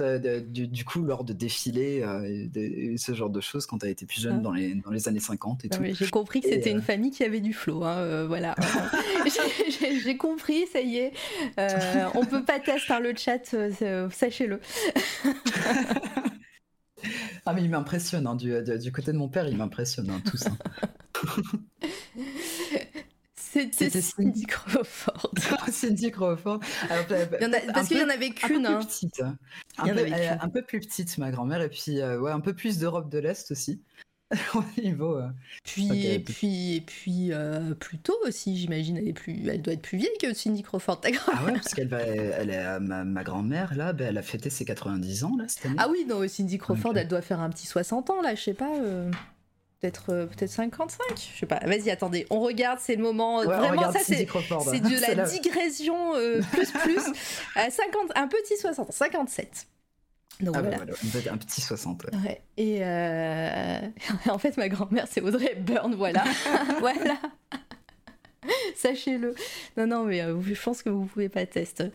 du, 0.47 0.85
coup, 0.85 1.03
lors 1.03 1.23
de 1.23 1.33
défilés, 1.33 2.01
euh, 2.03 2.97
ce 2.97 3.13
genre 3.13 3.29
de 3.29 3.41
choses 3.41 3.65
quand 3.65 3.83
elle 3.83 3.91
était 3.91 4.05
plus 4.05 4.21
jeune 4.21 4.37
ah. 4.39 4.43
dans, 4.43 4.51
les, 4.51 4.75
dans 4.75 4.91
les 4.91 5.07
années 5.07 5.19
50 5.19 5.65
et 5.65 5.69
tout. 5.69 5.81
J'ai 5.83 6.09
compris 6.09 6.41
que 6.41 6.49
c'était 6.49 6.71
une 6.71 6.79
euh, 6.79 6.81
famille 6.81 7.11
qui 7.11 7.23
avait 7.23 7.39
du 7.39 7.53
flow, 7.53 7.83
hein, 7.83 8.25
voilà. 8.25 8.55
J'ai 10.03 10.17
compris, 10.17 10.65
ça 10.71 10.81
y 10.81 10.97
est. 10.97 11.13
on 12.13 12.25
peut 12.25 12.43
pas 12.43 12.59
tester 12.59 12.93
hein, 12.93 12.99
le 12.99 13.15
chat, 13.15 13.55
sachez-le. 14.11 14.59
ah, 17.45 17.53
mais 17.53 17.63
il 17.63 17.69
m'impressionne, 17.69 18.27
hein, 18.27 18.35
du, 18.35 18.53
du, 18.79 18.91
côté 18.91 19.11
de 19.13 19.17
mon 19.17 19.29
père, 19.29 19.47
il 19.47 19.57
m'impressionne, 19.57 20.11
tout 20.29 20.37
ça. 20.37 20.51
C'était 23.71 24.01
Cindy 24.01 24.45
Crawford. 24.45 25.33
Cindy 25.71 26.11
Crawford. 26.11 26.59
parce 27.73 27.87
qu'il 27.87 27.97
y 27.97 28.03
en 28.03 28.09
avait 28.09 28.31
qu'une. 28.31 28.65
Un, 28.65 28.79
peu 28.79 28.79
plus 28.79 28.87
petite. 28.87 29.23
Un, 29.77 30.49
peu, 30.49 30.61
plus 30.61 30.79
petite, 30.81 31.17
ma 31.17 31.31
grand-mère, 31.31 31.61
et 31.61 31.69
puis 31.69 32.01
euh, 32.01 32.19
ouais, 32.19 32.31
un 32.31 32.41
peu 32.41 32.53
plus 32.53 32.77
d'Europe 32.77 33.09
de 33.09 33.19
l'Est 33.19 33.51
aussi. 33.51 33.81
Au 34.55 34.81
niveau. 34.81 35.17
Euh, 35.17 35.29
puis, 35.63 36.07
et 36.07 36.19
puis, 36.19 36.75
et 36.75 36.81
puis 36.81 37.31
euh, 37.31 37.75
plus 37.75 37.99
tôt 37.99 38.17
aussi, 38.25 38.57
j'imagine. 38.57 38.97
Elle, 38.97 39.07
est 39.07 39.13
plus, 39.13 39.47
elle 39.47 39.61
doit 39.61 39.73
être 39.73 39.81
plus 39.81 39.97
vieille 39.97 40.17
que 40.19 40.33
Cindy 40.33 40.63
Crawford, 40.63 40.99
ta 40.99 41.11
grand-mère. 41.11 41.41
Ah 41.41 41.45
ouais, 41.45 41.53
parce 41.53 41.73
qu'elle 41.73 41.87
va, 41.87 41.99
elle 42.01 42.49
est, 42.49 42.79
ma, 42.79 43.23
grand-mère, 43.23 43.75
là, 43.75 43.93
ben, 43.93 44.07
elle 44.07 44.17
a 44.17 44.23
fêté 44.23 44.49
ses 44.49 44.65
90 44.65 45.23
ans, 45.23 45.35
là, 45.37 45.45
cette 45.47 45.67
année. 45.67 45.75
Ah 45.77 45.87
oui, 45.89 46.05
non, 46.07 46.27
Cindy 46.27 46.57
Crawford, 46.57 46.97
elle 46.97 47.07
doit 47.07 47.21
faire 47.21 47.39
un 47.39 47.49
petit 47.49 47.67
60 47.67 48.09
ans, 48.09 48.21
là, 48.21 48.33
je 48.35 48.41
sais 48.41 48.53
pas 48.53 48.75
euh, 48.79 49.11
peut-être 49.91 50.51
55 50.51 50.99
je 51.15 51.39
sais 51.39 51.45
pas 51.45 51.59
vas-y 51.65 51.89
attendez 51.89 52.25
on 52.29 52.39
regarde 52.39 52.79
c'est 52.81 52.95
le 52.95 53.03
moment 53.03 53.43
vraiment 53.43 53.91
ça 53.91 53.99
c'est 53.99 54.27
c'est 54.27 54.79
de 54.79 55.15
la, 55.15 55.25
digression 55.25 56.15
euh, 56.15 56.41
plus 56.51 56.71
plus 56.71 57.03
à 57.55 57.69
50 57.69 58.11
un 58.15 58.27
petit 58.27 58.57
60 58.57 58.91
57 58.91 59.67
donc 60.41 60.55
ah 60.57 60.61
voilà. 60.61 60.77
un 61.31 61.37
petit 61.37 61.61
60. 61.61 62.07
Ouais. 62.25 62.41
Et 62.57 62.79
euh, 62.81 63.79
en 64.29 64.37
fait, 64.37 64.57
ma 64.57 64.67
grand-mère, 64.67 65.07
c'est 65.09 65.21
Audrey 65.21 65.55
Byrne, 65.55 65.95
voilà. 65.95 66.25
voilà. 66.79 67.15
Sachez-le. 68.75 69.35
Non, 69.77 69.87
non, 69.87 70.05
mais 70.05 70.21
euh, 70.21 70.39
je 70.41 70.61
pense 70.61 70.83
que 70.83 70.89
vous 70.89 71.05
pouvez 71.05 71.29
pas 71.29 71.45
tester. 71.45 71.91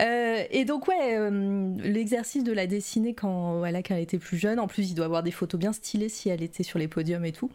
Euh, 0.00 0.42
et 0.50 0.64
donc, 0.64 0.88
ouais, 0.88 1.16
euh, 1.16 1.74
l'exercice 1.78 2.44
de 2.44 2.52
la 2.52 2.66
dessiner 2.66 3.14
quand, 3.14 3.58
voilà, 3.58 3.82
quand 3.82 3.94
elle 3.94 4.02
était 4.02 4.18
plus 4.18 4.38
jeune. 4.38 4.58
En 4.58 4.66
plus, 4.66 4.90
il 4.90 4.94
doit 4.94 5.06
avoir 5.06 5.22
des 5.22 5.30
photos 5.30 5.58
bien 5.58 5.72
stylées 5.72 6.08
si 6.08 6.28
elle 6.28 6.42
était 6.42 6.62
sur 6.62 6.78
les 6.78 6.88
podiums 6.88 7.24
et 7.24 7.32
tout. 7.32 7.50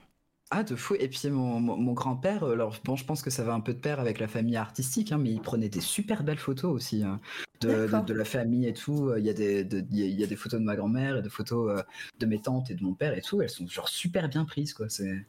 Ah, 0.53 0.63
de 0.63 0.75
fou. 0.75 0.95
Et 0.99 1.07
puis, 1.07 1.29
mon, 1.29 1.93
grand-père, 1.93 2.43
alors 2.43 2.75
bon, 2.83 2.97
je 2.97 3.05
pense 3.05 3.21
que 3.21 3.29
ça 3.29 3.43
va 3.43 3.53
un 3.53 3.61
peu 3.61 3.73
de 3.73 3.79
pair 3.79 4.01
avec 4.01 4.19
la 4.19 4.27
famille 4.27 4.57
artistique, 4.57 5.13
hein, 5.13 5.17
mais 5.17 5.31
il 5.31 5.39
prenait 5.39 5.69
des 5.69 5.79
super 5.79 6.23
belles 6.23 6.37
photos 6.37 6.73
aussi 6.73 7.03
hein, 7.03 7.21
de, 7.61 7.87
de, 8.05 8.13
la 8.13 8.25
famille 8.25 8.67
et 8.67 8.73
tout. 8.73 9.13
Il 9.17 9.23
y, 9.23 9.29
a 9.29 9.33
des, 9.33 9.65
il 9.91 10.19
y 10.19 10.23
a 10.25 10.27
des 10.27 10.35
photos 10.35 10.59
de 10.59 10.65
ma 10.65 10.75
grand-mère 10.75 11.15
et 11.15 11.21
des 11.21 11.29
photos 11.29 11.81
de 12.19 12.25
mes 12.25 12.39
tantes 12.39 12.69
et 12.69 12.73
de 12.73 12.83
mon 12.83 12.93
père 12.93 13.17
et 13.17 13.21
tout. 13.21 13.41
Elles 13.41 13.49
sont 13.49 13.65
genre 13.65 13.87
super 13.87 14.27
bien 14.27 14.43
prises, 14.43 14.73
quoi. 14.73 14.89
C'est. 14.89 15.23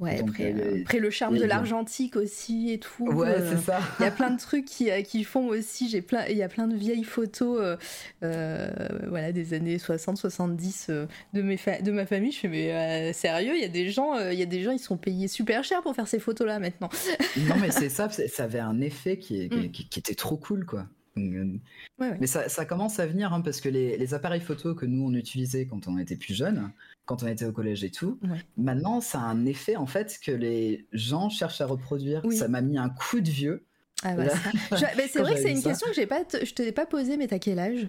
Ouais, 0.00 0.20
euh, 0.40 0.82
après, 0.82 0.98
le 0.98 1.10
charme 1.10 1.38
de 1.38 1.44
l'argentique 1.44 2.16
aussi 2.16 2.72
et 2.72 2.78
tout. 2.78 3.06
Ouais, 3.06 3.28
euh, 3.28 3.50
c'est 3.56 3.62
ça. 3.64 3.80
Il 4.00 4.02
y 4.04 4.08
a 4.08 4.10
plein 4.10 4.30
de 4.30 4.38
trucs 4.40 4.64
qui, 4.64 4.90
euh, 4.90 5.02
qui 5.02 5.24
font 5.24 5.46
aussi. 5.48 5.88
J'ai 5.88 6.02
plein, 6.02 6.26
il 6.26 6.36
y 6.36 6.42
a 6.42 6.48
plein 6.48 6.66
de 6.66 6.76
vieilles 6.76 7.04
photos, 7.04 7.78
voilà, 8.20 9.32
des 9.32 9.54
années 9.54 9.78
60, 9.78 10.16
70 10.16 10.90
de 11.32 11.42
mes 11.42 11.58
de 11.82 11.90
ma 11.92 12.06
famille. 12.06 12.32
Je 12.32 12.40
fais 12.40 12.48
mais 12.48 13.12
sérieux, 13.12 13.54
il 13.54 13.62
y 13.62 13.64
a 13.64 13.68
des 13.68 13.90
gens, 13.90 14.18
il 14.30 14.38
y 14.38 14.42
a 14.42 14.46
des 14.46 14.62
gens, 14.62 14.72
ils 14.72 14.78
sont 14.78 14.96
payés 14.96 15.28
super 15.28 15.64
cher 15.64 15.82
pour 15.82 15.94
faire 15.94 16.08
ces 16.08 16.18
photos-là 16.18 16.58
maintenant. 16.58 16.90
non, 17.36 17.56
mais 17.60 17.70
c'est 17.70 17.88
ça. 17.88 18.08
Ça 18.10 18.44
avait 18.44 18.58
un 18.58 18.80
effet 18.80 19.18
qui, 19.18 19.46
mm. 19.46 19.70
qui, 19.70 19.88
qui, 19.88 19.98
était 19.98 20.14
trop 20.14 20.36
cool, 20.36 20.66
quoi. 20.66 20.86
Mais 21.16 22.26
ça, 22.26 22.48
ça, 22.48 22.64
commence 22.64 22.98
à 22.98 23.06
venir 23.06 23.32
hein, 23.32 23.40
parce 23.40 23.60
que 23.60 23.68
les, 23.68 23.96
les, 23.96 24.14
appareils 24.14 24.40
photo 24.40 24.74
que 24.74 24.84
nous 24.84 25.06
on 25.06 25.14
utilisait 25.14 25.66
quand 25.66 25.86
on 25.86 25.98
était 25.98 26.16
plus 26.16 26.34
jeune, 26.34 26.72
quand 27.06 27.22
on 27.22 27.26
était 27.26 27.44
au 27.44 27.52
collège 27.52 27.84
et 27.84 27.90
tout, 27.90 28.18
maintenant 28.56 29.00
ça 29.00 29.20
a 29.20 29.24
un 29.24 29.46
effet 29.46 29.76
en 29.76 29.86
fait 29.86 30.18
que 30.24 30.32
les 30.32 30.86
gens 30.92 31.28
cherchent 31.30 31.60
à 31.60 31.66
reproduire. 31.66 32.22
Ça 32.32 32.48
m'a 32.48 32.60
mis 32.60 32.78
un 32.78 32.88
coup 32.88 33.20
de 33.20 33.30
vieux. 33.30 33.64
Ah 34.02 34.14
bah, 34.14 34.24
c'est 34.76 35.20
vrai 35.20 35.34
que 35.34 35.40
c'est 35.40 35.52
une 35.52 35.62
question 35.62 35.88
que 35.88 35.94
j'ai 35.94 36.06
pas, 36.06 36.24
je 36.30 36.52
te 36.52 36.62
l'ai 36.62 36.72
pas 36.72 36.86
posée, 36.86 37.16
mais 37.16 37.28
t'as 37.28 37.38
quel 37.38 37.58
âge? 37.58 37.88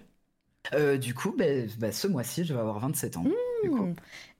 Euh, 0.74 0.98
du 0.98 1.14
coup, 1.14 1.34
ben, 1.38 1.70
ce 1.92 2.08
mois-ci, 2.08 2.44
je 2.44 2.54
vais 2.54 2.60
avoir 2.60 2.80
27 2.80 3.18
ans. 3.18 3.24
Mmh. 3.24 3.34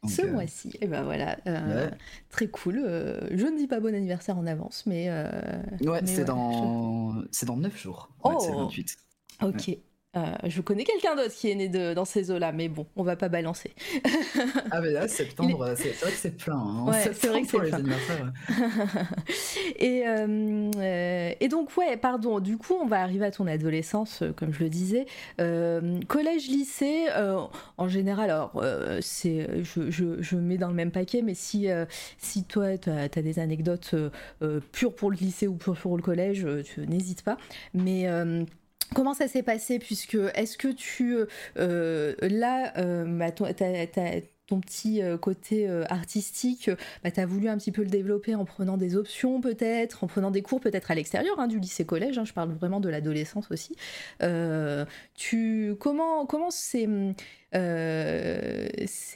Ce 0.08 0.22
euh, 0.22 0.32
mois-ci, 0.32 0.72
et 0.82 0.88
ben 0.88 1.04
voilà, 1.04 1.38
euh, 1.48 1.90
très 2.30 2.48
cool. 2.48 2.76
je 3.32 3.46
ne 3.46 3.58
dis 3.58 3.68
pas 3.68 3.80
bon 3.80 3.94
anniversaire 3.94 4.38
en 4.38 4.46
avance, 4.46 4.86
mais. 4.86 5.10
ouais, 5.82 6.02
c'est 6.06 6.26
dans... 6.26 7.24
dans 7.46 7.58
9 7.58 7.78
jours. 7.78 8.10
Oh. 8.24 8.38
c'est 8.40 8.52
28. 8.52 8.98
Ok. 9.44 9.78
Euh, 10.16 10.34
je 10.46 10.62
connais 10.62 10.86
quelqu'un 10.86 11.16
d'autre 11.16 11.34
qui 11.34 11.52
est 11.52 11.56
né 11.56 11.68
de, 11.68 11.94
dans 11.94 12.06
ces 12.06 12.32
eaux-là, 12.32 12.52
mais 12.54 12.70
bon, 12.70 12.86
on 12.96 13.04
va 13.04 13.16
pas 13.16 13.28
balancer. 13.28 13.74
ah 14.72 14.80
mais 14.80 14.92
là, 14.92 15.08
septembre, 15.08 15.74
c'est 15.76 15.94
vrai 16.00 16.12
que 16.12 16.18
c'est 16.18 16.38
plein. 16.38 16.56
Hein. 16.56 16.86
Ouais, 16.86 17.12
c'est 17.14 17.28
vrai 17.28 17.42
que 17.42 17.48
c'est 17.48 17.60
plein. 17.60 17.84
et, 19.78 20.08
euh, 20.08 20.72
euh, 20.78 21.32
et 21.40 21.48
donc, 21.50 21.76
ouais, 21.78 21.98
pardon, 21.98 22.40
du 22.40 22.58
coup, 22.58 22.76
on 22.82 22.86
va 22.86 23.02
arriver 23.02 23.26
à 23.26 23.32
ton 23.32 23.46
adolescence, 23.46 24.22
euh, 24.22 24.32
comme 24.32 24.54
je 24.54 24.64
le 24.64 24.70
disais. 24.70 25.06
collège, 26.08 26.48
lycée, 26.48 27.08
en 27.78 27.88
général, 27.88 28.30
alors, 28.30 28.64
c'est, 29.02 29.64
je, 29.64 29.92
je, 29.92 30.22
je, 30.22 30.36
mets 30.38 30.58
dans 30.58 30.70
le 30.70 30.74
même 30.74 30.92
paquet, 30.92 31.22
mais 31.22 31.34
si, 31.34 31.68
si 32.18 32.44
toi, 32.44 32.78
tu 32.78 32.90
as, 32.90 33.08
des 33.10 33.40
anecdotes 33.40 33.96
pures 34.72 34.96
pour 34.96 35.12
le 35.12 35.18
lycée 35.18 35.48
ou 35.48 35.56
pures 35.56 35.78
pour 35.78 35.98
le 35.98 36.04
collège, 36.04 36.48
tu 36.64 36.88
n'hésites 36.88 37.24
pas. 37.24 37.38
Mais 37.74 38.08
Comment 38.94 39.14
ça 39.14 39.28
s'est 39.28 39.44
passé 39.44 39.80
puisque 39.80 40.18
est-ce 40.36 40.58
que 40.58 40.68
tu 40.68 41.18
euh, 41.58 42.16
là 42.22 42.74
euh, 42.78 43.06
bah, 43.06 43.32
ton, 43.32 43.46
ton, 44.48 44.60
petit 44.60 45.02
euh, 45.02 45.18
côté 45.18 45.68
artistique, 45.90 46.70
bah, 47.04 47.10
tu 47.12 47.20
as 47.20 47.26
voulu 47.26 47.50
un 47.50 47.58
petit 47.58 47.72
peu 47.72 47.82
le 47.82 47.90
développer 47.90 48.36
en 48.36 48.46
prenant 48.46 48.78
des 48.78 48.96
options 48.96 49.42
peut-être, 49.42 50.04
en 50.04 50.08
prenant 50.08 50.30
des 50.30 50.42
cours 50.42 50.60
peut-être 50.60 50.92
à 50.92 50.96
l'extérieur 50.96 51.40
hein, 51.40 51.48
du 51.48 51.60
lycée-collège, 51.60 52.18
hein, 52.18 52.26
je 52.26 52.34
parle 52.34 52.52
vraiment 52.54 52.80
de 52.80 52.90
l'adolescence 52.90 53.50
aussi. 53.50 53.76
tu, 55.16 55.76
comment 55.80 56.26
comment 56.26 56.52
c'est 56.52 56.88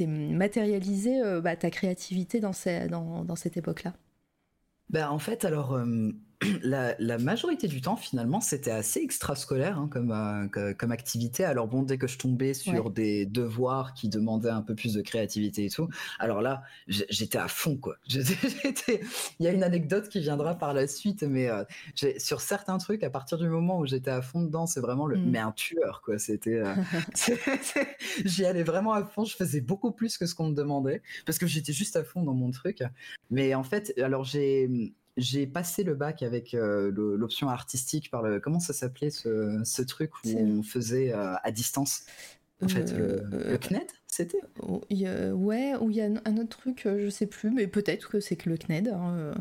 matérialisé 0.08 1.22
bah, 1.44 1.56
ta 1.56 1.70
créativité 1.70 2.40
dans, 2.40 2.52
dans, 2.90 3.24
dans 3.24 3.36
cette 3.36 3.58
époque-là? 3.58 3.94
Ben, 4.90 5.10
En 5.10 5.20
fait, 5.20 5.46
alors 5.46 5.80
la, 6.62 6.96
la, 7.00 7.18
majorité 7.18 7.68
du 7.68 7.82
temps, 7.82 7.98
finalement, 7.98 8.40
c'était 8.40 8.72
assez 8.72 9.02
extrascolaire 9.02 9.78
hein, 9.78 9.90
comme, 9.92 10.12
euh, 10.12 10.74
comme 10.74 10.92
activité. 10.92 11.44
Alors 11.44 11.68
bon, 11.68 11.84
dès 11.84 11.98
que 11.98 12.08
je 12.08 12.18
tombais 12.18 12.54
sur 12.54 12.92
des 12.92 13.26
devoirs 13.26 13.94
qui 13.94 14.08
demandaient 14.08 14.50
un 14.50 14.62
peu 14.62 14.74
plus 14.74 14.94
de 14.94 15.02
créativité 15.02 15.66
et 15.66 15.70
tout, 15.70 15.90
alors 16.18 16.42
là, 16.42 16.64
j'étais 16.88 17.38
à 17.38 17.50
fond, 17.50 17.76
quoi. 17.76 17.98
Il 18.08 19.46
y 19.46 19.48
a 19.48 19.52
une 19.52 19.64
anecdote 19.64 20.08
qui 20.08 20.20
viendra 20.20 20.56
par 20.56 20.74
la 20.74 20.88
suite, 20.88 21.24
mais 21.24 21.50
euh, 21.50 21.64
sur 22.18 22.40
certains 22.40 22.78
trucs, 22.78 23.04
à 23.04 23.10
partir 23.10 23.38
du 23.38 23.50
moment 23.50 23.80
où 23.80 23.86
j'étais 23.86 24.12
à 24.12 24.22
fond 24.22 24.42
dedans, 24.42 24.66
c'est 24.66 24.82
vraiment 24.82 25.08
le... 25.08 25.18
Mm. 25.18 25.30
Mais 25.30 25.40
un 25.40 25.52
tueur, 25.52 26.02
quoi. 26.04 26.20
C'était... 26.20 26.62
Euh, 26.62 26.74
j'y 28.26 28.46
allais 28.46 28.64
vraiment 28.64 28.94
à 28.94 29.04
fond, 29.04 29.26
je 29.26 29.36
faisais 29.36 29.62
beaucoup 29.62 29.92
plus 29.92 30.18
que 30.18 30.26
ce 30.26 30.36
qu'on 30.36 30.48
me 30.48 30.56
demandait, 30.56 31.02
parce 31.26 31.38
que 31.38 31.48
j'étais 31.48 31.74
juste 31.74 31.98
à 31.98 32.04
fond 32.06 32.24
dans 32.24 32.34
mon 32.34 32.52
truc. 32.52 32.82
Mais 33.30 33.54
en 33.56 33.64
fait, 33.64 33.94
alors 34.00 34.24
j'ai 34.24 34.94
j'ai 35.20 35.46
passé 35.48 35.84
le 35.84 35.96
bac 35.96 36.24
avec 36.24 36.54
euh, 36.54 36.92
l'option 36.92 37.50
artistique 37.50 38.10
par 38.10 38.22
le 38.22 38.40
comment 38.40 38.60
ça 38.60 38.74
s'appelait 38.74 39.10
ce, 39.10 39.62
ce, 39.64 39.82
truc 39.82 40.12
où 40.26 40.30
on 40.38 40.64
faisait 40.64 41.14
euh, 41.14 41.36
à 41.44 41.52
distance 41.52 42.04
en 42.62 42.68
fait 42.68 42.92
le, 42.92 43.22
euh, 43.34 43.58
CNED 43.58 43.88
c'était? 44.08 44.42
oh, 44.64 44.82
ouais 44.90 45.76
ou 45.80 45.90
il 45.90 45.96
y 45.96 46.02
a 46.02 46.10
un 46.26 46.38
autre 46.38 46.58
truc 46.58 46.82
je 46.86 47.10
sais 47.10 47.28
plus 47.28 47.52
mais 47.52 47.68
peut-être 47.68 48.10
que 48.10 48.20
c'est 48.20 48.36
que 48.36 48.50
le 48.50 48.58
CNED 48.58 48.90
hein, 48.90 49.34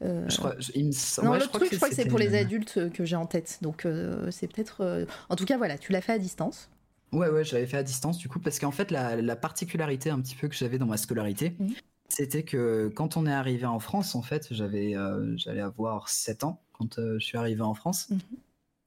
je 0.00 0.36
crois 0.36 0.54
il 0.74 0.86
me... 0.86 1.24
non 1.24 1.34
le 1.34 1.40
truc 1.40 1.68
je 1.70 1.76
crois 1.76 1.88
que 1.88 1.94
c'est 1.94 2.06
pour 2.06 2.18
les 2.18 2.36
adultes 2.36 2.90
que 2.92 3.04
j'ai 3.04 3.16
en 3.16 3.26
tête. 3.26 3.58
Donc 3.62 3.86
c'est 4.30 4.52
peut-être 4.52 5.06
en 5.28 5.36
tout 5.36 5.44
cas 5.44 5.56
voilà 5.58 5.78
tu 5.78 5.92
l'as 5.92 6.00
fait 6.00 6.12
à 6.12 6.18
distance. 6.18 6.70
Ouais, 7.12 7.28
ouais, 7.28 7.44
j'avais 7.44 7.66
fait 7.66 7.76
à 7.76 7.84
distance 7.84 8.18
du 8.18 8.28
coup, 8.28 8.40
parce 8.40 8.58
qu'en 8.58 8.72
fait, 8.72 8.90
la, 8.90 9.14
la, 9.14 9.36
particularité 9.36 10.10
un 10.10 10.20
petit 10.20 10.34
peu 10.34 10.48
que 10.48 10.56
j'avais 10.56 10.76
dans 10.76 10.86
ma 10.86 10.96
scolarité, 10.96 11.54
mmh 11.58 11.68
c'était 12.08 12.44
que 12.44 12.90
quand 12.94 13.16
on 13.16 13.26
est 13.26 13.32
arrivé 13.32 13.66
en 13.66 13.80
France, 13.80 14.14
en 14.14 14.22
fait, 14.22 14.48
j'avais, 14.50 14.96
euh, 14.96 15.36
j'allais 15.36 15.60
avoir 15.60 16.08
7 16.08 16.44
ans 16.44 16.60
quand 16.72 16.98
euh, 16.98 17.18
je 17.18 17.24
suis 17.24 17.38
arrivé 17.38 17.62
en 17.62 17.74
France. 17.74 18.10
Mmh 18.10 18.18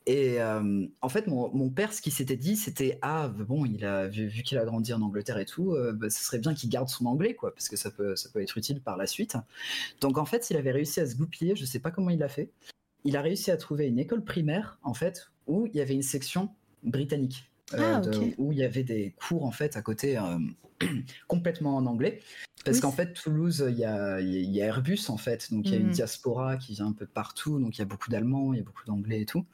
Et 0.06 0.42
euh, 0.42 0.88
en 1.02 1.10
fait, 1.10 1.28
mon, 1.28 1.70
père, 1.70 1.94
ce 1.94 2.02
qu'il 2.02 2.14
s'était 2.14 2.38
dit, 2.38 2.56
c'était 2.56 2.98
ah 3.02 3.28
bon, 3.28 3.66
il 3.66 3.86
a 3.86 4.08
vu, 4.08 4.30
qu'il 4.44 4.58
a 4.58 4.66
grandi 4.66 4.94
en 4.94 5.02
Angleterre 5.02 5.38
et 5.38 5.46
tout, 5.46 5.76
bah, 5.94 6.10
ce 6.10 6.24
serait 6.24 6.40
bien 6.40 6.54
qu'il 6.54 6.70
garde 6.70 6.90
son 6.90 7.06
anglais, 7.06 7.36
quoi, 7.36 7.54
parce 7.54 7.70
que 7.70 7.76
ça 7.76 7.92
peut, 7.92 8.16
ça 8.16 8.30
peut 8.30 8.42
être 8.42 8.58
utile 8.58 8.82
par 8.82 8.98
la 8.98 9.06
suite. 9.06 9.36
Donc 10.02 10.18
en 10.18 10.26
fait, 10.26 10.50
il 10.50 10.58
avait 10.58 10.72
réussi 10.72 11.00
à 11.00 11.06
se 11.06 11.16
goupiller. 11.16 11.56
Je 11.56 11.66
sais 11.66 11.80
pas 11.80 11.92
comment 11.92 12.10
il 12.10 12.24
a 12.24 12.30
fait. 12.30 12.50
Il 13.04 13.16
a 13.16 13.22
réussi 13.22 13.52
à 13.52 13.58
trouver 13.58 13.88
une 13.88 14.00
école 14.00 14.24
primaire, 14.24 14.80
en 14.84 14.94
fait, 14.94 15.30
où 15.48 15.68
il 15.68 15.76
y 15.76 15.82
avait 15.82 15.94
une 15.94 16.04
section 16.04 16.50
britannique. 16.84 17.50
Ah, 17.78 18.02
où 18.40 18.52
il 18.52 18.58
y 18.58 18.64
avait 18.64 18.84
des 18.84 19.12
cours 19.12 19.46
en 19.46 19.52
fait 19.52 19.78
à 19.78 19.84
côté 19.84 20.18
complètement 21.28 21.76
en 21.76 21.86
anglais. 21.86 22.22
Parce 22.66 22.82
qu'en 22.82 22.92
fait, 22.92 23.14
Toulouse, 23.14 23.66
il 23.70 23.78
y 23.78 23.86
a, 23.86 24.20
y 24.20 24.62
a, 24.62 24.66
Airbus, 24.66 25.10
en 25.10 25.18
fait. 25.18 25.52
Donc, 25.52 25.68
il 25.68 25.72
y 25.72 25.76
a 25.76 25.80
une 25.80 25.88
mmh. 25.88 25.92
diaspora 25.92 26.58
qui 26.58 26.74
vient 26.74 26.88
un 26.88 26.94
peu 26.94 27.06
de 27.06 27.10
partout. 27.10 27.60
Donc, 27.60 27.78
il 27.78 27.80
y 27.80 27.82
a 27.82 27.86
beaucoup 27.86 28.10
d'Allemands, 28.10 28.54
il 28.54 28.58
y 28.58 28.60
a 28.60 28.66
beaucoup 28.66 28.86
d'Anglais 28.86 29.22
et 29.22 29.26
tout. 29.26 29.46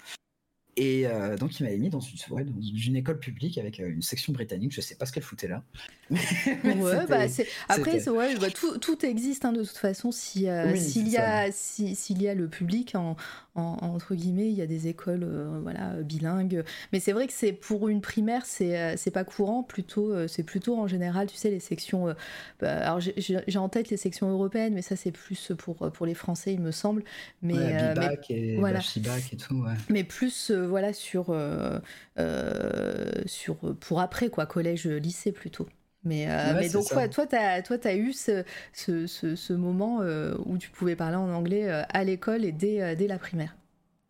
Et 0.78 1.08
euh, 1.08 1.38
donc, 1.38 1.58
il 1.60 1.64
m'avait 1.64 1.78
mis 1.78 1.90
dans 1.90 2.02
une, 2.02 2.18
dans 2.30 2.62
une 2.62 2.96
école 2.98 3.20
publique 3.20 3.58
avec 3.58 3.80
euh, 3.80 3.90
une 3.90 4.02
section 4.02 4.34
britannique. 4.34 4.74
Je 4.74 4.82
sais 4.82 4.96
pas 4.96 5.06
ce 5.06 5.14
qu'elle 5.14 5.24
foutait 5.24 5.48
là. 5.48 5.64
ouais, 6.10 7.08
bah, 7.08 7.26
après, 7.70 8.10
ouais, 8.10 8.36
bah, 8.38 8.52
tout, 8.52 8.78
tout, 8.80 9.06
existe 9.06 9.46
hein, 9.46 9.54
de 9.54 9.64
toute 9.64 9.78
façon. 9.78 10.12
Si, 10.12 10.50
euh, 10.50 10.76
s'il, 10.76 11.08
y 11.08 11.18
a, 11.18 11.50
s'il 11.52 12.22
y 12.22 12.28
a 12.28 12.34
le 12.34 12.50
public, 12.50 12.96
en, 12.96 13.16
entre 13.56 14.16
guillemets, 14.16 14.50
il 14.50 14.56
y 14.56 14.62
a 14.62 14.68
des 14.68 14.88
écoles 14.88 15.26
voilà, 15.62 16.02
bilingues. 16.02 16.64
Mais 16.92 17.00
c'est 17.00 17.14
vrai 17.14 17.28
que 17.28 17.34
c'est 17.34 17.54
pour 17.54 17.88
une 17.88 18.02
primaire, 18.02 18.46
c'est, 18.46 18.98
c'est 18.98 19.12
pas 19.12 19.24
courant. 19.24 19.64
Plutôt, 19.64 20.28
c'est 20.28 20.44
plutôt 20.44 20.78
en 20.78 20.88
général, 20.88 21.28
tu 21.28 21.36
sais, 21.36 21.50
les 21.50 21.60
sections. 21.60 22.14
Bah, 22.60 22.86
alors, 22.86 23.00
j'ai, 23.00 23.16
j'ai 23.18 23.60
en 23.60 23.70
tête 23.70 23.90
les 23.90 23.98
sections 23.98 24.30
européennes, 24.30 24.74
mais 24.74 24.82
ça, 24.82 24.96
c'est 24.96 25.12
plus 25.12 25.52
pour, 25.58 25.76
pour 25.92 26.06
les 26.06 26.14
Français, 26.14 26.54
il 26.54 26.60
me 26.60 26.72
semble. 26.72 27.04
Mais, 27.42 27.54
mais 27.54 28.20
et 28.30 28.58
voilà. 28.58 28.80
et 28.80 29.38
tout. 29.38 29.56
Ouais. 29.56 29.74
Mais 29.90 30.04
plus 30.04 30.52
voilà 30.52 30.94
sur 30.94 31.30
euh, 31.30 31.80
euh, 32.20 33.12
sur 33.26 33.58
pour 33.80 34.02
après 34.02 34.30
quoi 34.30 34.46
collège 34.46 34.88
lycée 34.88 35.32
plutôt 35.32 35.68
mais, 36.06 36.30
euh, 36.30 36.54
mais 36.60 36.70
donc 36.70 36.88
toi 36.88 37.08
toi 37.08 37.26
toi 37.28 37.78
as 37.84 37.96
eu 37.96 38.14
ce, 38.14 38.44
ce, 38.74 39.08
ce, 39.08 39.54
moment 39.54 40.02
où 40.46 40.58
tu 40.58 40.70
pouvais 40.70 40.96
parler 40.96 41.18
en 41.18 41.30
anglais 41.30 41.70
à 41.70 42.04
l'école 42.04 42.46
et 42.46 42.52
dès, 42.52 42.96
dès 42.96 43.08
la 43.08 43.18
primaire 43.18 43.56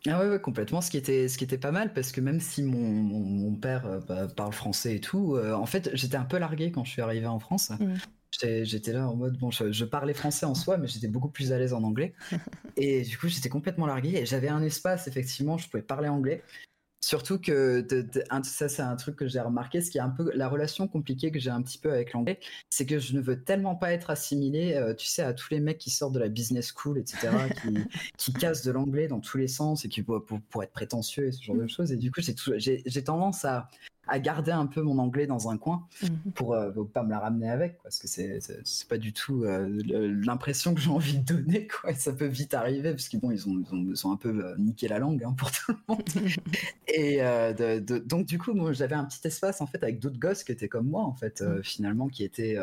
ah 0.08 0.24
ouais, 0.24 0.40
complètement. 0.40 0.82
Ce 0.82 0.92
qui 0.92 0.98
était, 0.98 1.28
ce 1.28 1.36
qui 1.36 1.44
était 1.44 1.58
pas 1.58 1.72
mal 1.72 1.92
parce 1.92 2.12
que 2.12 2.22
même 2.22 2.40
si 2.40 2.62
mon, 2.62 2.78
mon, 2.78 3.56
père 3.56 4.02
bah, 4.08 4.28
parle 4.28 4.54
français 4.54 4.98
et 4.98 5.00
tout, 5.00 5.36
en 5.36 5.66
fait, 5.66 5.90
j'étais 5.94 6.16
un 6.16 6.26
peu 6.26 6.38
largué 6.38 6.72
quand 6.72 6.84
je 6.84 6.92
suis 6.92 7.02
arrivé 7.02 7.26
en 7.26 7.40
France. 7.40 7.72
Mmh. 7.72 7.96
J'étais 8.42 8.92
là 8.92 9.08
en 9.08 9.16
mode, 9.16 9.38
bon, 9.38 9.50
je, 9.52 9.86
parlais 9.86 10.14
français 10.14 10.46
en 10.46 10.56
soi, 10.56 10.78
mais 10.78 10.88
j'étais 10.88 11.08
beaucoup 11.08 11.30
plus 11.30 11.52
à 11.52 11.60
l'aise 11.60 11.74
en 11.74 11.84
anglais. 11.84 12.14
et 12.78 13.02
du 13.02 13.18
coup, 13.18 13.28
j'étais 13.28 13.50
complètement 13.50 13.86
largué. 13.86 14.18
Et 14.18 14.26
j'avais 14.26 14.50
un 14.50 14.62
espace, 14.62 15.08
effectivement, 15.08 15.58
je 15.58 15.70
pouvais 15.70 15.84
parler 15.84 16.10
anglais. 16.10 16.44
Surtout 17.06 17.38
que 17.38 17.86
ça, 18.42 18.68
c'est 18.68 18.82
un 18.82 18.96
truc 18.96 19.16
que 19.16 19.28
j'ai 19.28 19.40
remarqué. 19.40 19.80
Ce 19.80 19.92
qui 19.92 20.00
est 20.00 20.02
un 20.02 20.10
peu 20.10 20.32
la 20.34 20.48
relation 20.48 20.88
compliquée 20.88 21.30
que 21.30 21.38
j'ai 21.38 21.52
un 21.52 21.62
petit 21.62 21.78
peu 21.78 21.92
avec 21.92 22.14
l'anglais, 22.14 22.40
c'est 22.72 22.88
que 22.88 22.98
je 22.98 23.14
ne 23.14 23.22
veux 23.22 23.44
tellement 23.44 23.76
pas 23.76 23.94
être 23.94 24.10
assimilé, 24.10 24.74
euh, 24.74 24.96
tu 24.96 25.06
sais, 25.06 25.22
à 25.22 25.36
tous 25.36 25.52
les 25.52 25.60
mecs 25.60 25.78
qui 25.78 25.92
sortent 25.92 26.14
de 26.14 26.20
la 26.20 26.30
business 26.30 26.74
school, 26.76 26.98
etc., 26.98 27.28
qui, 28.18 28.34
cassent 28.34 28.64
de 28.64 28.72
l'anglais 28.72 29.08
dans 29.08 29.20
tous 29.20 29.38
les 29.38 29.48
sens 29.48 29.86
et 29.86 29.88
qui 29.88 30.02
pour, 30.02 30.26
pour, 30.26 30.64
être 30.64 30.72
prétentieux 30.72 31.28
et 31.28 31.32
ce 31.32 31.44
genre 31.44 31.56
de 31.56 31.66
mmh. 31.66 31.70
choses. 31.70 31.92
Et 31.92 31.98
du 31.98 32.10
coup, 32.10 32.22
j'ai 32.58 33.04
tendance 33.04 33.46
à, 33.46 33.70
à 34.08 34.20
garder 34.20 34.52
un 34.52 34.66
peu 34.66 34.82
mon 34.82 35.00
anglais 35.00 35.28
dans 35.28 35.50
un 35.50 35.58
coin 35.58 35.88
mhm. 36.02 36.32
pour 36.34 36.56
ne 36.56 36.60
euh, 36.60 36.84
pas 36.84 37.04
me 37.04 37.10
la 37.10 37.20
ramener 37.20 37.50
avec 37.50 37.82
parce 37.82 38.00
que 38.00 38.08
c'est 38.08 38.40
c'est 38.64 38.88
pas 38.88 38.98
du 38.98 39.14
tout 39.14 39.44
euh, 39.44 39.68
l'impression 40.24 40.74
que 40.76 40.82
j'ai 40.82 40.90
envie 40.90 41.18
de 41.18 41.34
donner 41.34 41.68
quoi. 41.68 41.94
Ça 41.94 42.14
peut 42.14 42.26
vite 42.26 42.54
arriver 42.54 42.92
parce 42.92 43.08
qu'ils 43.08 43.20
bon 43.20 43.32
ils 43.32 43.48
ont, 43.48 43.64
ils 43.72 44.08
ont, 44.08 44.12
un 44.12 44.18
peu 44.18 44.30
euh, 44.30 44.56
niqué 44.58 44.88
la 44.88 45.00
langue 45.00 45.24
hein, 45.24 45.34
pour 45.38 45.52
tout 45.52 45.72
le 45.72 45.78
monde. 45.88 46.04
Et 46.88 47.18
de, 47.18 47.98
donc 47.98 48.26
du 48.26 48.38
coup 48.38 48.54
moi 48.54 48.72
j'avais 48.72 48.96
un 48.96 49.06
petit 49.06 49.26
espace 49.28 49.60
en 49.60 49.68
fait 49.68 49.84
avec 49.84 50.00
d'autres 50.00 50.20
gosses 50.20 50.44
qui 50.44 50.52
étaient 50.52 50.70
comme 50.70 50.88
moi 50.88 51.04
en 51.04 51.14
fait 51.14 51.42
mhm. 51.42 51.64
finalement 51.64 52.08
qui 52.08 52.24
étaient 52.24 52.58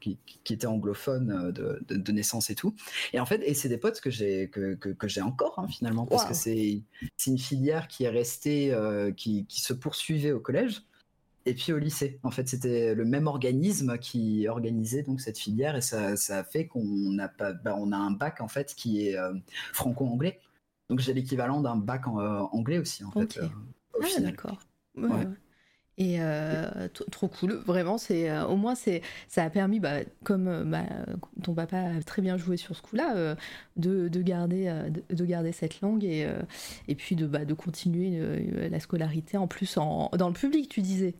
qui, 0.00 0.18
qui, 0.44 0.52
étaient 0.52 0.66
anglophones 0.66 1.52
de, 1.52 1.82
de, 1.88 2.12
naissance 2.12 2.50
et 2.50 2.54
tout. 2.54 2.74
Et 3.12 3.20
en 3.20 3.26
fait 3.26 3.40
et 3.46 3.54
c'est 3.54 3.68
des 3.68 3.78
potes 3.78 4.00
que 4.00 4.10
j'ai 4.10 4.48
que, 4.48 4.74
que, 4.74 5.08
j'ai 5.08 5.22
encore 5.22 5.58
hein, 5.58 5.68
finalement 5.68 6.06
parce 6.06 6.24
que 6.24 6.34
c'est 6.34 6.82
c'est 7.16 7.30
une 7.30 7.38
filière 7.38 7.88
qui 7.88 8.04
est 8.04 8.10
restée 8.10 8.76
qui, 9.16 9.46
qui 9.46 9.60
se 9.62 9.72
poursuivait 9.72 10.32
au 10.32 10.40
collège 10.40 10.71
et 11.46 11.54
puis 11.54 11.72
au 11.72 11.78
lycée. 11.78 12.18
En 12.22 12.30
fait, 12.30 12.48
c'était 12.48 12.94
le 12.94 13.04
même 13.04 13.26
organisme 13.26 13.98
qui 13.98 14.46
organisait 14.48 15.02
donc 15.02 15.20
cette 15.20 15.38
filière 15.38 15.76
et 15.76 15.80
ça, 15.80 16.16
ça 16.16 16.38
a 16.38 16.44
fait 16.44 16.66
qu'on 16.66 17.18
a 17.18 17.28
pas, 17.28 17.52
bah, 17.52 17.76
on 17.78 17.92
a 17.92 17.96
un 17.96 18.10
bac 18.10 18.40
en 18.40 18.48
fait 18.48 18.74
qui 18.74 19.06
est 19.06 19.16
euh, 19.16 19.34
franco-anglais. 19.72 20.40
Donc 20.88 21.00
j'ai 21.00 21.14
l'équivalent 21.14 21.60
d'un 21.60 21.76
bac 21.76 22.06
en, 22.06 22.20
euh, 22.20 22.40
anglais 22.52 22.78
aussi 22.78 23.04
en 23.04 23.10
fait. 23.10 23.38
Euh, 23.38 23.48
ah, 24.00 24.20
d'accord. 24.20 24.58
Et 25.98 26.18
trop 27.10 27.28
cool, 27.28 27.52
vraiment. 27.66 27.98
C'est 27.98 28.36
au 28.42 28.56
moins 28.56 28.74
c'est 28.74 29.02
ça 29.28 29.44
a 29.44 29.50
permis, 29.50 29.78
bah, 29.78 30.00
comme 30.24 30.70
bah, 30.70 30.84
ton 31.42 31.54
papa 31.54 31.78
a 31.78 32.02
très 32.02 32.22
bien 32.22 32.36
joué 32.36 32.56
sur 32.56 32.74
ce 32.74 32.82
coup-là, 32.82 33.36
de, 33.76 34.08
de, 34.08 34.22
garder 34.22 34.84
de, 35.10 35.24
garder 35.24 35.52
cette 35.52 35.80
langue 35.80 36.02
et, 36.04 36.28
et 36.88 36.94
puis 36.94 37.14
de, 37.14 37.26
bah, 37.26 37.44
de 37.44 37.54
continuer 37.54 38.18
la 38.68 38.80
scolarité 38.80 39.36
en 39.36 39.46
plus 39.46 39.76
en, 39.76 40.10
dans 40.16 40.28
le 40.28 40.34
public, 40.34 40.68
tu 40.68 40.80
disais. 40.80 41.14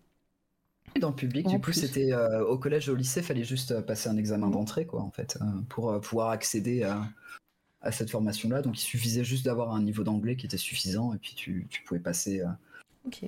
Dans 1.00 1.08
le 1.08 1.14
public, 1.14 1.46
du 1.46 1.60
coup, 1.60 1.72
c'était 1.72 2.12
euh, 2.12 2.44
au 2.44 2.58
collège, 2.58 2.88
au 2.88 2.94
lycée, 2.94 3.22
fallait 3.22 3.44
juste 3.44 3.72
euh, 3.72 3.82
passer 3.82 4.08
un 4.08 4.16
examen 4.16 4.48
mmh. 4.48 4.52
d'entrée, 4.52 4.86
quoi, 4.86 5.00
en 5.02 5.10
fait, 5.10 5.38
euh, 5.40 5.44
pour 5.68 6.00
pouvoir 6.00 6.30
accéder 6.30 6.82
à, 6.82 7.08
à 7.80 7.92
cette 7.92 8.10
formation-là. 8.10 8.62
Donc, 8.62 8.78
il 8.78 8.84
suffisait 8.84 9.24
juste 9.24 9.44
d'avoir 9.44 9.74
un 9.74 9.82
niveau 9.82 10.04
d'anglais 10.04 10.36
qui 10.36 10.46
était 10.46 10.56
suffisant, 10.58 11.14
et 11.14 11.18
puis 11.18 11.34
tu, 11.34 11.66
tu 11.70 11.82
pouvais 11.82 12.00
passer 12.00 12.42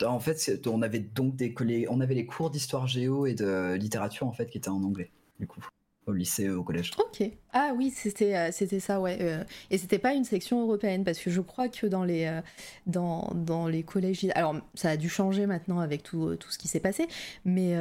En 0.05 0.21
fait, 0.21 0.61
on 0.67 0.83
avait 0.83 1.01
donc 1.01 1.37
des 1.37 1.55
on 1.89 2.01
avait 2.01 2.15
les 2.15 2.27
cours 2.27 2.51
d'histoire 2.51 2.87
géo 2.87 3.27
et 3.27 3.35
de 3.35 3.75
littérature 3.75 4.27
en 4.27 4.33
fait 4.33 4.47
qui 4.47 4.59
étaient 4.59 4.69
en 4.69 4.83
anglais, 4.83 5.11
du 5.41 5.47
coup 5.47 5.61
au 6.07 6.13
lycée, 6.13 6.51
au 6.51 6.63
collège. 6.63 6.93
Ok. 6.99 7.29
Ah 7.53 7.73
oui, 7.75 7.91
c'était 7.91 8.37
euh, 8.37 8.51
c'était 8.53 8.81
ça, 8.81 9.01
ouais. 9.01 9.19
Euh, 9.21 9.45
et 9.71 9.79
c'était 9.79 9.99
pas 9.99 10.13
une 10.15 10.25
section 10.25 10.61
européenne 10.63 11.05
parce 11.05 11.19
que 11.19 11.31
je 11.31 11.41
crois 11.41 11.69
que 11.69 11.87
dans 11.87 12.05
les 12.05 12.27
euh, 12.27 12.41
dans, 12.87 13.31
dans 13.35 13.69
les 13.69 13.83
collèges, 13.83 14.27
alors 14.35 14.57
ça 14.75 14.91
a 14.91 14.97
dû 14.97 15.09
changer 15.09 15.47
maintenant 15.47 15.81
avec 15.81 16.03
tout, 16.03 16.37
tout 16.37 16.51
ce 16.51 16.59
qui 16.59 16.69
s'est 16.69 16.81
passé, 16.81 17.07
mais 17.45 17.75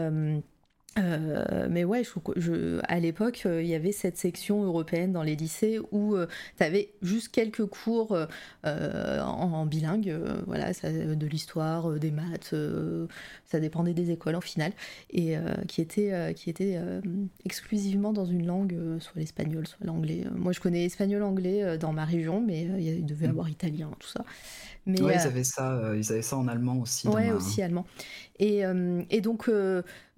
euh, 0.99 1.67
mais 1.69 1.83
ouais, 1.83 2.03
je, 2.35 2.79
à 2.87 2.99
l'époque, 2.99 3.43
euh, 3.45 3.63
il 3.63 3.67
y 3.67 3.73
avait 3.73 3.91
cette 3.91 4.17
section 4.17 4.63
européenne 4.63 5.11
dans 5.11 5.23
les 5.23 5.35
lycées 5.35 5.79
où 5.91 6.15
euh, 6.15 6.27
tu 6.57 6.63
avais 6.63 6.93
juste 7.01 7.29
quelques 7.29 7.65
cours 7.65 8.15
en, 8.63 9.65
bilingue, 9.65 10.15
voilà, 10.45 10.71
de 10.71 11.27
l'histoire, 11.27 11.91
des 11.93 12.11
maths, 12.11 12.53
ça 13.45 13.59
dépendait 13.59 13.93
des 13.93 14.11
écoles 14.11 14.35
en 14.35 14.41
finale, 14.41 14.73
et 15.09 15.35
qui 15.67 15.81
était, 15.81 16.33
qui 16.35 16.49
était 16.49 16.79
exclusivement 17.45 18.13
dans 18.13 18.25
une 18.25 18.45
langue, 18.45 18.77
soit 18.99 19.19
l'espagnol, 19.19 19.67
soit 19.67 19.85
l'anglais. 19.85 20.25
Moi, 20.35 20.51
je 20.51 20.59
connais 20.59 20.85
espagnol-anglais 20.85 21.77
dans 21.77 21.93
ma 21.93 22.05
région, 22.05 22.41
mais 22.41 22.63
il 22.79 23.05
devait 23.05 23.25
y 23.25 23.27
mm. 23.27 23.31
avoir 23.31 23.49
italien, 23.49 23.91
tout 23.99 24.09
ça. 24.09 24.25
Mais, 24.85 25.01
ouais, 25.01 25.15
ils 25.15 25.27
avaient 25.27 25.43
ça, 25.45 25.93
ils 25.95 26.11
avaient 26.11 26.21
ça 26.21 26.37
en 26.37 26.47
allemand 26.47 26.77
aussi. 26.77 27.07
Ouais, 27.07 27.31
aussi 27.31 27.61
allemand. 27.61 27.85
Et, 28.39 28.63
et 29.09 29.21
donc 29.21 29.49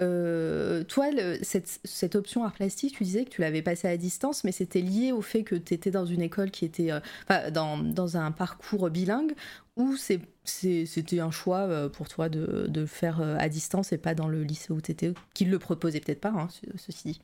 euh, 0.02 0.84
toi, 0.86 1.08
cette, 1.42 2.16
option 2.16 2.44
art 2.44 2.54
plastique, 2.54 2.98
tu 2.98 3.04
disais 3.04 3.26
que 3.26 3.30
tu 3.30 3.42
l'avais 3.42 3.62
passée 3.62 3.88
à 3.88 3.98
distance, 3.98 4.44
mais 4.44 4.52
c'était 4.52 4.82
lié 4.82 5.12
au 5.12 5.22
fait 5.22 5.44
que 5.44 5.56
tu 5.56 5.74
étais 5.74 5.92
dans 5.92 6.06
une 6.06 6.22
école 6.22 6.52
qui 6.52 6.66
était, 6.66 6.92
euh, 6.92 7.52
dans, 7.52 7.78
dans, 7.78 8.18
un 8.18 8.32
parcours 8.32 8.90
bilingue, 8.90 9.34
ou 9.78 9.96
c'était 9.96 11.20
un 11.20 11.32
choix 11.32 11.60
euh, 11.60 11.90
pour 11.90 12.10
toi 12.10 12.30
de, 12.30 12.68
de, 12.68 12.86
faire 12.86 13.22
à 13.22 13.50
distance 13.50 13.94
et 13.94 13.98
pas 13.98 14.16
dans 14.16 14.28
le 14.28 14.44
lycée 14.44 14.74
où 14.74 14.82
tu 14.82 14.92
étais, 14.92 15.14
qui 15.34 15.46
le 15.46 15.60
proposait 15.60 16.00
peut-être 16.00 16.22
pas, 16.22 16.30
hein, 16.30 16.48
ceci 16.78 17.08
dit? 17.14 17.22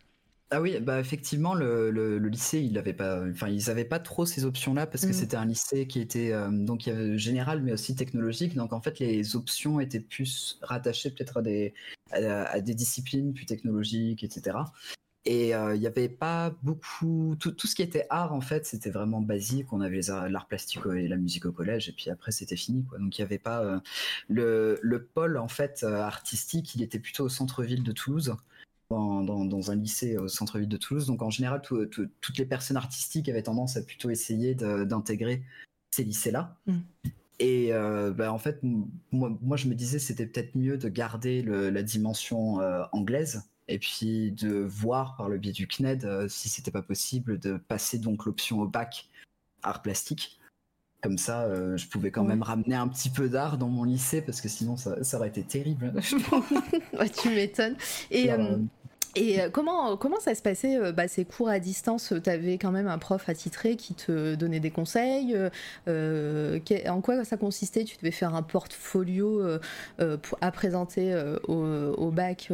Ah 0.54 0.60
oui, 0.60 0.78
bah 0.82 0.99
effectivement, 0.99 1.54
le, 1.54 1.91
le, 1.91 2.18
lycée, 2.28 2.60
il 2.60 2.78
avait 2.78 2.91
pas, 2.91 3.24
enfin, 3.30 3.47
ils 3.47 3.68
n'avaient 3.68 3.86
pas 3.86 3.99
trop 3.99 4.26
ces 4.26 4.43
options-là 4.43 4.86
parce 4.86 5.06
que 5.06 5.12
mmh. 5.12 5.14
c'était 5.14 5.38
un 5.38 5.45
lycée 5.45 5.88
qui 5.88 6.02
était 6.02 6.34
euh, 6.34 6.49
donc 6.52 6.89
général 7.16 7.62
mais 7.62 7.72
aussi 7.72 7.95
technologique. 7.95 8.56
Donc 8.56 8.74
en 8.74 8.82
fait, 8.82 8.99
les 8.99 9.38
options 9.38 9.80
étaient 9.80 10.02
plus 10.02 10.60
rattachées 10.62 11.10
peut-être 11.12 11.38
à 11.38 11.41
des, 11.41 11.74
à, 12.12 12.60
des 12.60 12.74
disciplines 12.74 13.34
plus 13.34 13.45
technologiques, 13.45 14.26
etc. 14.26 14.58
Et 15.24 15.56
euh, 15.56 15.74
il 15.76 15.80
n'y 15.80 15.88
avait 15.88 16.10
pas 16.10 16.54
beaucoup, 16.64 17.38
tout, 17.39 17.52
tout, 17.52 17.68
ce 17.68 17.76
qui 17.76 17.84
était 17.84 18.08
art 18.10 18.34
en 18.34 18.41
fait, 18.41 18.66
c'était 18.66 18.89
vraiment 18.89 19.22
basique. 19.22 19.72
On 19.72 19.80
avait 19.80 20.02
l'art 20.28 20.47
plastique 20.49 20.82
et 20.97 21.08
la 21.08 21.16
musique 21.16 21.45
au 21.45 21.54
collège, 21.54 21.88
et 21.88 21.93
puis 21.93 22.10
après 22.10 22.34
c'était 22.34 22.58
fini. 22.58 22.84
Quoi. 22.84 22.99
Donc 22.99 23.18
il 23.18 23.22
n'y 23.22 23.26
avait 23.26 23.38
pas 23.38 23.64
euh, 23.64 23.80
le, 24.28 24.80
le, 24.82 25.06
pôle 25.06 25.38
en 25.38 25.47
fait 25.47 25.84
artistique, 25.84 26.76
il 26.76 26.82
était 26.82 26.99
plutôt 26.99 27.24
au 27.24 27.30
centre-ville 27.30 27.84
de 27.84 27.93
Toulouse 27.93 28.36
dans, 28.92 29.72
un 29.72 29.76
lycée 29.76 30.18
au 30.18 30.28
centre-ville 30.28 30.70
de 30.70 30.78
Toulouse. 30.78 31.08
Donc 31.08 31.22
en 31.22 31.30
général, 31.30 31.62
toutes 31.62 32.38
les 32.38 32.46
personnes 32.46 32.78
artistiques 32.78 33.30
avaient 33.30 33.44
tendance 33.44 33.78
à 33.78 33.82
plutôt 33.82 34.10
essayer 34.10 34.56
d'intégrer 34.56 35.44
ces 35.92 36.04
lycées-là. 36.04 36.56
Mm. 36.68 36.80
Et 37.42 37.74
euh, 37.74 38.12
bah, 38.12 38.32
en 38.32 38.38
fait, 38.38 38.60
moi, 39.12 39.58
je 39.58 39.68
me 39.68 39.74
disais 39.74 39.98
c'était 39.98 40.28
peut-être 40.28 40.56
mieux 40.56 40.78
de 40.78 40.88
garder 40.89 41.42
la 41.42 41.82
dimension 41.82 42.62
euh, 42.62 42.84
anglaise 42.92 43.50
et 43.68 43.80
puis 43.80 44.32
de 44.32 44.60
voir 44.60 45.16
par 45.16 45.28
le 45.28 45.38
biais 45.38 45.52
du 45.52 45.68
CNED 45.68 46.06
euh, 46.06 46.28
si 46.28 46.50
c'était 46.50 46.72
pas 46.72 46.82
possible 46.84 47.39
de 47.39 47.58
passer 47.58 47.98
donc 47.98 48.26
l'option 48.26 48.62
au 48.62 48.68
bac 48.68 49.10
art 49.64 49.82
plastique. 49.82 50.39
Comme 51.02 51.18
ça, 51.18 51.50
je 51.78 51.88
pouvais 51.88 52.12
quand 52.12 52.24
même 52.24 52.44
ramener 52.44 52.76
un 52.76 52.88
petit 52.88 53.10
peu 53.10 53.28
d'art 53.28 53.58
dans 53.58 53.70
mon 53.70 53.86
lycée 53.86 54.22
parce 54.22 54.39
que 54.39 54.48
sinon 54.48 54.78
ça, 54.78 55.00
aurait 55.18 55.30
été 55.30 55.42
terrible. 55.42 55.94
tu 57.22 57.30
m'étonnes. 57.30 57.76
Et 58.12 58.32
euh, 58.32 58.58
comment, 59.51 59.97
comment 59.97 60.20
ça 60.20 60.36
se 60.36 60.41
passait, 60.41 60.78
euh, 60.78 60.91
bah, 60.91 61.07
ces 61.07 61.26
cours 61.26 61.49
à 61.49 61.59
distance 61.59 62.14
Tu 62.24 62.30
avais 62.30 62.57
quand 62.57 62.72
même 62.72 62.88
un 62.88 62.97
prof 62.97 63.28
attitré 63.30 63.76
qui 63.76 63.93
te 63.93 64.36
donnait 64.36 64.59
des 64.59 64.72
conseils. 64.72 65.38
Euh, 65.88 66.59
en 66.88 67.01
quoi 67.01 67.24
ça 67.24 67.38
consistait? 67.38 67.84
Tu 67.84 67.97
devais 67.97 68.12
faire 68.12 68.36
un 68.36 68.43
portfolio 68.43 69.41
à 70.41 70.51
présenter 70.51 71.16
au, 71.47 72.12
bac 72.12 72.51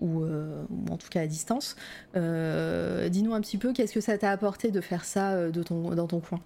ou, 0.00 0.24
en 0.24 0.96
tout 0.96 1.08
cas 1.10 1.22
à 1.22 1.26
distance. 1.26 1.76
Dis-nous 2.14 3.34
un 3.34 3.40
petit 3.40 3.58
peu, 3.58 3.72
qu'est-ce 3.72 3.94
que 3.94 4.00
ça 4.00 4.18
t'a 4.18 4.30
apporté 4.30 4.70
de 4.70 4.80
faire 4.80 5.04
ça 5.04 5.50
dans 5.50 6.06
ton 6.06 6.20
coin? 6.20 6.40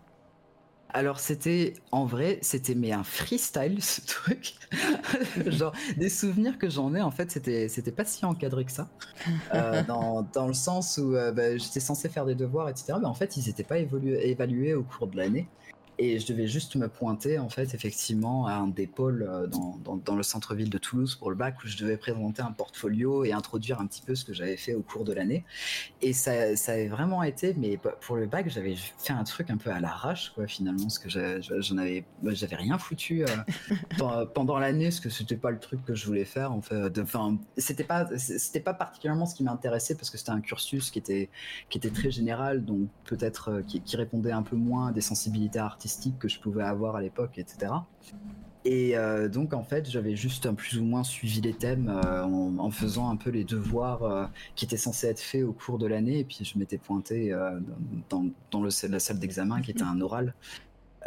Alors 0.90 1.20
c'était 1.20 1.74
en 1.92 2.04
vrai, 2.06 2.38
c'était 2.42 2.74
mais 2.74 2.92
un 2.92 3.04
freestyle 3.04 3.82
ce 3.82 4.00
truc. 4.06 4.54
Genre 5.46 5.72
des 5.96 6.08
souvenirs 6.08 6.58
que 6.58 6.68
j'en 6.70 6.94
ai 6.94 7.02
en 7.02 7.10
fait, 7.10 7.30
c'était 7.30 7.68
c'était 7.68 7.92
pas 7.92 8.04
si 8.04 8.24
encadré 8.24 8.64
que 8.64 8.72
ça. 8.72 8.88
Euh, 9.54 9.82
dans, 9.82 10.22
dans, 10.32 10.46
le 10.46 10.54
sens 10.54 10.98
où 10.98 11.14
euh, 11.14 11.32
bah, 11.32 11.56
j'étais 11.56 11.80
censé 11.80 12.08
faire 12.08 12.24
des 12.24 12.34
devoirs 12.34 12.68
etc. 12.68 12.94
Mais 13.00 13.06
en 13.06 13.14
fait 13.14 13.36
ils 13.36 13.46
n'étaient 13.46 13.64
pas 13.64 13.78
évalués 13.78 14.74
au 14.74 14.82
cours 14.82 15.08
de 15.08 15.16
l'année. 15.16 15.48
Et 16.00 16.20
je 16.20 16.26
devais 16.28 16.46
juste 16.46 16.76
me 16.76 16.88
pointer, 16.88 17.40
en 17.40 17.48
fait, 17.48 17.74
effectivement, 17.74 18.46
à 18.46 18.52
un 18.52 18.68
des 18.68 18.86
pôles 18.86 19.26
euh, 19.28 19.48
dans, 19.48 19.80
dans, 20.04 20.14
le 20.14 20.22
centre-ville 20.22 20.70
de 20.70 20.78
Toulouse 20.78 21.16
pour 21.16 21.28
le 21.28 21.36
bac, 21.36 21.56
où 21.64 21.66
je 21.66 21.76
devais 21.76 21.96
présenter 21.96 22.40
un 22.40 22.52
portfolio 22.52 23.24
et 23.24 23.32
introduire 23.32 23.80
un 23.80 23.86
petit 23.86 24.02
peu 24.02 24.14
ce 24.14 24.24
que 24.24 24.32
j'avais 24.32 24.56
fait 24.56 24.74
au 24.74 24.82
cours 24.82 25.02
de 25.02 25.12
l'année. 25.12 25.44
Et 26.00 26.12
ça, 26.12 26.54
ça 26.54 26.72
avait 26.72 26.86
vraiment 26.86 27.24
été, 27.24 27.52
mais 27.58 27.80
pour 28.00 28.14
le 28.14 28.26
bac, 28.26 28.48
j'avais 28.48 28.76
fait 28.76 29.12
un 29.12 29.24
truc 29.24 29.50
un 29.50 29.56
peu 29.56 29.70
à 29.70 29.80
l'arrache, 29.80 30.30
quoi, 30.36 30.46
finalement, 30.46 30.84
parce 30.84 31.00
que 31.00 31.08
j'en 31.08 31.78
avais, 31.78 32.04
j'avais 32.26 32.56
rien 32.56 32.78
foutu 32.78 33.24
euh, 33.24 34.24
pendant 34.34 34.60
l'année, 34.60 34.84
parce 34.84 35.00
que 35.00 35.10
c'était 35.10 35.36
pas 35.36 35.50
le 35.50 35.58
truc 35.58 35.84
que 35.84 35.96
je 35.96 36.06
voulais 36.06 36.24
faire, 36.24 36.52
en 36.52 36.62
fait. 36.62 36.96
Enfin, 37.00 37.38
c'était 37.56 37.82
pas, 37.82 38.06
c'était 38.16 38.60
pas 38.60 38.74
particulièrement 38.74 39.26
ce 39.26 39.34
qui 39.34 39.42
m'intéressait, 39.42 39.96
parce 39.96 40.10
que 40.10 40.18
c'était 40.18 40.30
un 40.30 40.40
cursus 40.40 40.92
qui 40.92 41.00
était, 41.00 41.28
qui 41.70 41.78
était 41.78 41.90
très 41.90 42.12
général, 42.12 42.64
donc 42.64 42.88
peut-être 43.04 43.48
euh, 43.50 43.62
qui, 43.62 43.80
qui 43.80 43.96
répondait 43.96 44.30
un 44.30 44.44
peu 44.44 44.54
moins 44.54 44.88
à 44.88 44.92
des 44.92 45.00
sensibilités 45.00 45.58
artistiques 45.58 45.87
que 46.18 46.28
je 46.28 46.40
pouvais 46.40 46.62
avoir 46.62 46.96
à 46.96 47.00
l'époque, 47.00 47.38
etc. 47.38 47.72
Et 48.64 48.96
euh, 48.96 49.28
donc 49.28 49.54
en 49.54 49.62
fait, 49.62 49.88
j'avais 49.88 50.16
juste 50.16 50.44
un 50.44 50.54
plus 50.54 50.78
ou 50.78 50.84
moins 50.84 51.04
suivi 51.04 51.40
les 51.40 51.54
thèmes 51.54 51.88
euh, 51.88 52.24
en, 52.24 52.70
faisant 52.70 53.08
un 53.08 53.16
peu 53.16 53.30
les 53.30 53.44
devoirs 53.44 54.02
euh, 54.02 54.26
qui 54.56 54.64
étaient 54.64 54.76
censés 54.76 55.06
être 55.06 55.20
faits 55.20 55.44
au 55.44 55.52
cours 55.52 55.78
de 55.78 55.86
l'année. 55.86 56.18
Et 56.18 56.24
puis 56.24 56.44
je 56.44 56.58
m'étais 56.58 56.78
pointé 56.78 57.34
dans, 58.10 58.62
la 58.62 58.98
salle 58.98 59.18
d'examen 59.18 59.62
qui 59.62 59.70
était 59.70 59.82
un 59.82 60.00
oral. 60.00 60.34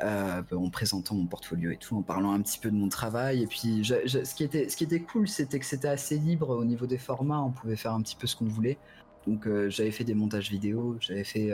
en 0.01 0.69
présentant 0.71 1.13
mon 1.13 1.27
portfolio 1.27 1.71
et 1.71 1.77
tout, 1.77 1.95
en 1.97 2.01
parlant 2.01 2.32
un 2.32 2.41
petit 2.41 2.57
peu 2.57 2.71
de 2.71 2.75
mon 2.75 2.89
travail. 2.89 3.43
Et 3.43 3.47
puis, 3.47 3.84
ce, 3.86 4.34
qui 4.34 4.43
était, 4.43 4.69
ce 4.69 4.77
qui 4.77 4.86
était 4.86 5.01
cool, 5.01 5.27
c'était 5.27 5.59
que 5.59 5.65
c'était 5.65 5.89
assez 5.89 6.17
libre 6.17 6.49
au 6.49 6.65
niveau 6.65 6.88
des 6.88 6.97
formats. 6.97 7.41
On 7.41 7.51
pouvait 7.51 7.75
faire 7.75 7.93
un 7.93 8.01
petit 8.01 8.15
peu 8.15 8.27
ce 8.27 8.36
qu'on 8.36 8.47
voulait. 8.47 8.77
Donc 9.27 9.47
j'avais 9.67 9.91
fait 9.91 10.03
des 10.03 10.15
montages 10.15 10.49
vidéo, 10.49 10.97
j'avais 10.99 11.23
fait, 11.23 11.51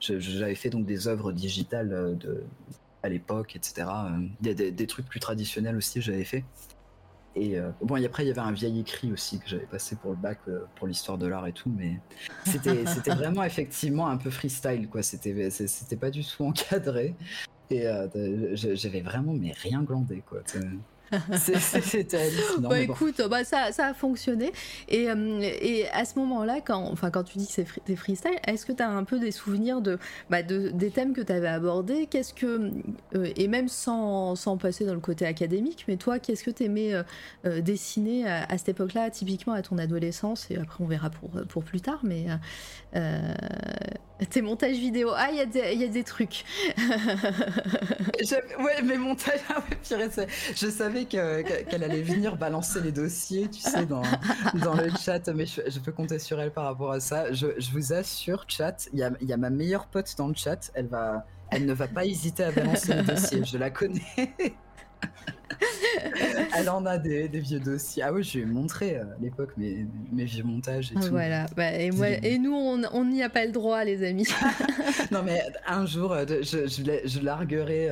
j'avais 0.00 0.54
fait 0.54 0.70
donc 0.70 0.86
des 0.86 1.08
œuvres 1.08 1.32
digitales 1.32 1.92
euh, 1.92 2.14
de, 2.14 2.44
à 3.02 3.08
l'époque, 3.08 3.56
etc. 3.56 3.88
Des, 4.40 4.54
des, 4.54 4.86
trucs 4.86 5.06
plus 5.06 5.20
traditionnels 5.20 5.76
aussi, 5.76 6.00
j'avais 6.00 6.24
fait. 6.24 6.44
Et 7.36 7.56
bon, 7.82 7.96
et 7.96 8.04
après 8.04 8.24
il 8.24 8.26
y 8.26 8.30
avait 8.32 8.40
un 8.40 8.50
vieil 8.50 8.80
écrit 8.80 9.12
aussi 9.12 9.38
que 9.38 9.48
j'avais 9.48 9.66
passé 9.66 9.94
pour 9.94 10.10
le 10.10 10.16
bac 10.16 10.40
pour 10.74 10.88
l'histoire 10.88 11.18
de 11.18 11.26
l'art 11.28 11.46
et 11.46 11.52
tout, 11.52 11.70
mais 11.70 12.00
c'était 12.44 12.82
vraiment 13.14 13.44
effectivement 13.44 14.08
un 14.08 14.16
peu 14.16 14.30
freestyle 14.30 14.88
quoi. 14.88 15.04
C'était 15.04 15.48
c'était 15.50 15.94
pas 15.94 16.10
du 16.10 16.24
tout 16.24 16.42
encadré 16.44 17.14
et 17.70 17.86
j'avais 18.54 19.02
vraiment 19.02 19.34
mais 19.34 19.52
rien 19.52 19.82
glandé 19.82 20.24
quoi. 20.26 20.40
C'était 21.36 22.30
bah 22.58 22.80
écoute, 22.80 23.20
bah, 23.28 23.44
ça, 23.44 23.72
ça 23.72 23.86
a 23.86 23.94
fonctionné. 23.94 24.52
Et, 24.88 25.08
euh, 25.08 25.40
et 25.40 25.88
à 25.88 26.04
ce 26.04 26.18
moment-là, 26.18 26.60
quand, 26.64 26.82
enfin, 26.92 27.10
quand 27.10 27.24
tu 27.24 27.38
dis 27.38 27.46
que 27.46 27.52
c'est 27.52 27.66
des 27.86 27.96
freestyle, 27.96 28.38
est-ce 28.46 28.66
que 28.66 28.72
tu 28.72 28.82
as 28.82 28.90
un 28.90 29.04
peu 29.04 29.18
des 29.18 29.30
souvenirs 29.30 29.80
de, 29.80 29.98
bah, 30.30 30.42
de 30.42 30.68
des 30.68 30.90
thèmes 30.90 31.14
que 31.14 31.20
tu 31.20 31.32
avais 31.32 31.48
abordés? 31.48 32.06
Qu'est-ce 32.06 32.34
que, 32.34 32.70
euh, 33.14 33.32
et 33.36 33.48
même 33.48 33.68
sans, 33.68 34.34
sans, 34.34 34.58
passer 34.58 34.84
dans 34.84 34.94
le 34.94 35.00
côté 35.00 35.24
académique, 35.24 35.84
mais 35.88 35.96
toi, 35.96 36.18
qu'est-ce 36.18 36.42
que 36.42 36.50
tu 36.50 36.64
aimais 36.64 36.92
euh, 37.46 37.60
dessiner 37.60 38.28
à, 38.28 38.58
cette 38.58 38.70
époque-là, 38.70 39.10
typiquement 39.10 39.52
à 39.52 39.62
ton 39.62 39.78
adolescence? 39.78 40.50
Et 40.50 40.56
après, 40.56 40.82
on 40.82 40.86
verra 40.86 41.10
pour, 41.10 41.30
pour 41.48 41.64
plus 41.64 41.80
tard, 41.80 42.00
mais 42.02 42.26
tes 44.26 44.42
montages 44.42 44.76
vidéo. 44.76 45.10
Ah, 45.14 45.28
il 45.30 45.36
y, 45.36 45.78
y, 45.78 45.84
a 45.84 45.88
des 45.88 46.04
trucs. 46.04 46.44
ouais, 48.58 48.82
mes 48.82 48.98
montages. 48.98 49.40
Ah 49.90 50.26
je 50.54 50.68
savais 50.68 51.06
qu'elle 51.06 51.82
allait 51.82 52.02
venir 52.02 52.36
balancer 52.36 52.80
les 52.80 52.92
dossiers, 52.92 53.48
tu 53.48 53.60
sais, 53.60 53.86
dans, 53.86 54.02
dans 54.62 54.74
le 54.74 54.90
chat, 54.90 55.28
mais 55.34 55.46
je, 55.46 55.78
peux 55.80 55.92
compter 55.92 56.18
sur 56.18 56.40
elle 56.40 56.52
par 56.52 56.64
rapport 56.64 56.92
à 56.92 57.00
ça. 57.00 57.32
Je, 57.32 57.46
vous 57.72 57.92
assure, 57.92 58.44
chat, 58.48 58.88
il 58.92 58.98
y 58.98 59.02
a, 59.02 59.10
y 59.20 59.32
a, 59.32 59.36
ma 59.36 59.50
meilleure 59.50 59.86
pote 59.86 60.14
dans 60.16 60.28
le 60.28 60.34
chat, 60.34 60.70
elle, 60.74 60.88
va, 60.88 61.26
elle 61.50 61.64
ne 61.64 61.72
va 61.72 61.88
pas 61.88 62.04
hésiter 62.04 62.44
à 62.44 62.52
balancer 62.52 62.94
les 62.94 63.02
dossiers, 63.02 63.44
je 63.44 63.56
la 63.56 63.70
connais. 63.70 64.02
Elle 66.56 66.68
en 66.68 66.84
a 66.86 66.98
des, 66.98 67.28
vieux 67.28 67.60
dossiers. 67.60 68.02
Ah 68.02 68.12
oui, 68.12 68.22
je 68.22 68.38
lui 68.38 68.42
ai 68.42 68.46
montré 68.46 68.96
à 68.96 69.06
l'époque 69.20 69.50
mes, 69.56 69.86
mes, 70.12 70.24
vieux 70.24 70.44
montages 70.44 70.92
et 70.92 70.94
tout. 70.94 71.10
Voilà. 71.10 71.46
Bah, 71.56 71.72
et, 71.72 71.90
moi, 71.90 72.08
et 72.08 72.38
nous, 72.38 72.54
on 72.54 73.04
n'y 73.04 73.22
a 73.22 73.28
pas 73.28 73.44
le 73.44 73.52
droit, 73.52 73.84
les 73.84 74.06
amis. 74.06 74.26
non, 75.10 75.22
mais 75.22 75.42
un 75.66 75.86
jour, 75.86 76.16
je, 76.28 76.66
je, 76.68 77.20
larguerai 77.20 77.88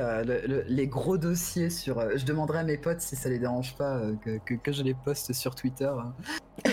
les 0.67 0.87
gros 0.87 1.17
dossiers 1.17 1.69
sur. 1.69 2.17
Je 2.17 2.25
demanderai 2.25 2.59
à 2.59 2.63
mes 2.63 2.77
potes 2.77 3.01
si 3.01 3.15
ça 3.15 3.29
les 3.29 3.39
dérange 3.39 3.75
pas 3.75 4.01
que, 4.23 4.53
que, 4.53 4.71
je 4.71 4.83
les 4.83 4.93
poste 4.93 5.33
sur 5.33 5.55
Twitter. 5.55 5.89
Hein. 5.89 6.13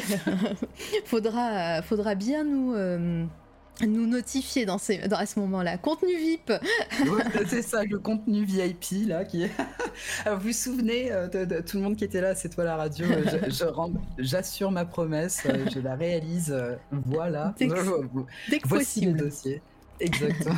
faudra, 1.05 1.82
faudra 1.82 2.14
bien 2.14 2.45
nous 2.45 2.74
nous 3.83 4.07
notifier 4.07 4.66
dans, 4.66 4.79
ces, 4.79 4.99
dans 5.09 5.16
à 5.16 5.27
ce 5.27 5.41
moment-là. 5.41 5.79
Contenu 5.79 6.16
VIP. 6.16 6.53
c'est 7.49 7.62
ça, 7.62 7.85
le 7.85 7.99
contenu 7.99 8.45
VIP 8.45 9.09
là 9.09 9.25
qui. 9.25 9.47
vous 10.27 10.39
vous 10.41 10.53
souvenez 10.53 11.12
euh, 11.12 11.27
de, 11.29 11.61
tout 11.61 11.79
le 11.79 11.83
monde 11.83 11.97
qui 11.97 12.05
était 12.05 12.20
là, 12.20 12.35
c'est 12.35 12.49
toi 12.49 12.64
la 12.64 12.77
radio. 12.77 13.07
Euh, 13.07 13.51
j'assure 14.18 14.70
ma 14.70 14.85
promesse, 14.85 15.43
euh, 15.47 15.66
je 15.72 15.81
la 15.81 15.97
réalise. 15.97 16.55
Voilà. 16.91 17.55
Dès 17.59 17.68
que, 17.68 17.75
Voici 18.66 19.01
possible. 19.01 19.12
le 19.12 19.25
dossier. 19.25 19.62
Exactement. 20.01 20.57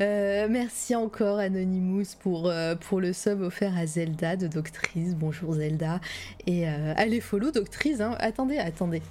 merci 0.00 0.96
encore 0.96 1.38
Anonymous 1.38 2.16
pour, 2.20 2.52
pour 2.80 3.00
le 3.00 3.12
sub 3.12 3.42
offert 3.42 3.78
à 3.78 3.86
Zelda 3.86 4.34
de 4.34 4.48
Doctrice. 4.48 5.14
Bonjour 5.14 5.54
Zelda. 5.54 6.00
Et 6.48 6.66
allez 6.66 7.20
follow 7.20 7.52
Doctrice. 7.52 8.00
Hein. 8.00 8.16
Attendez, 8.18 8.58
attendez. 8.58 9.02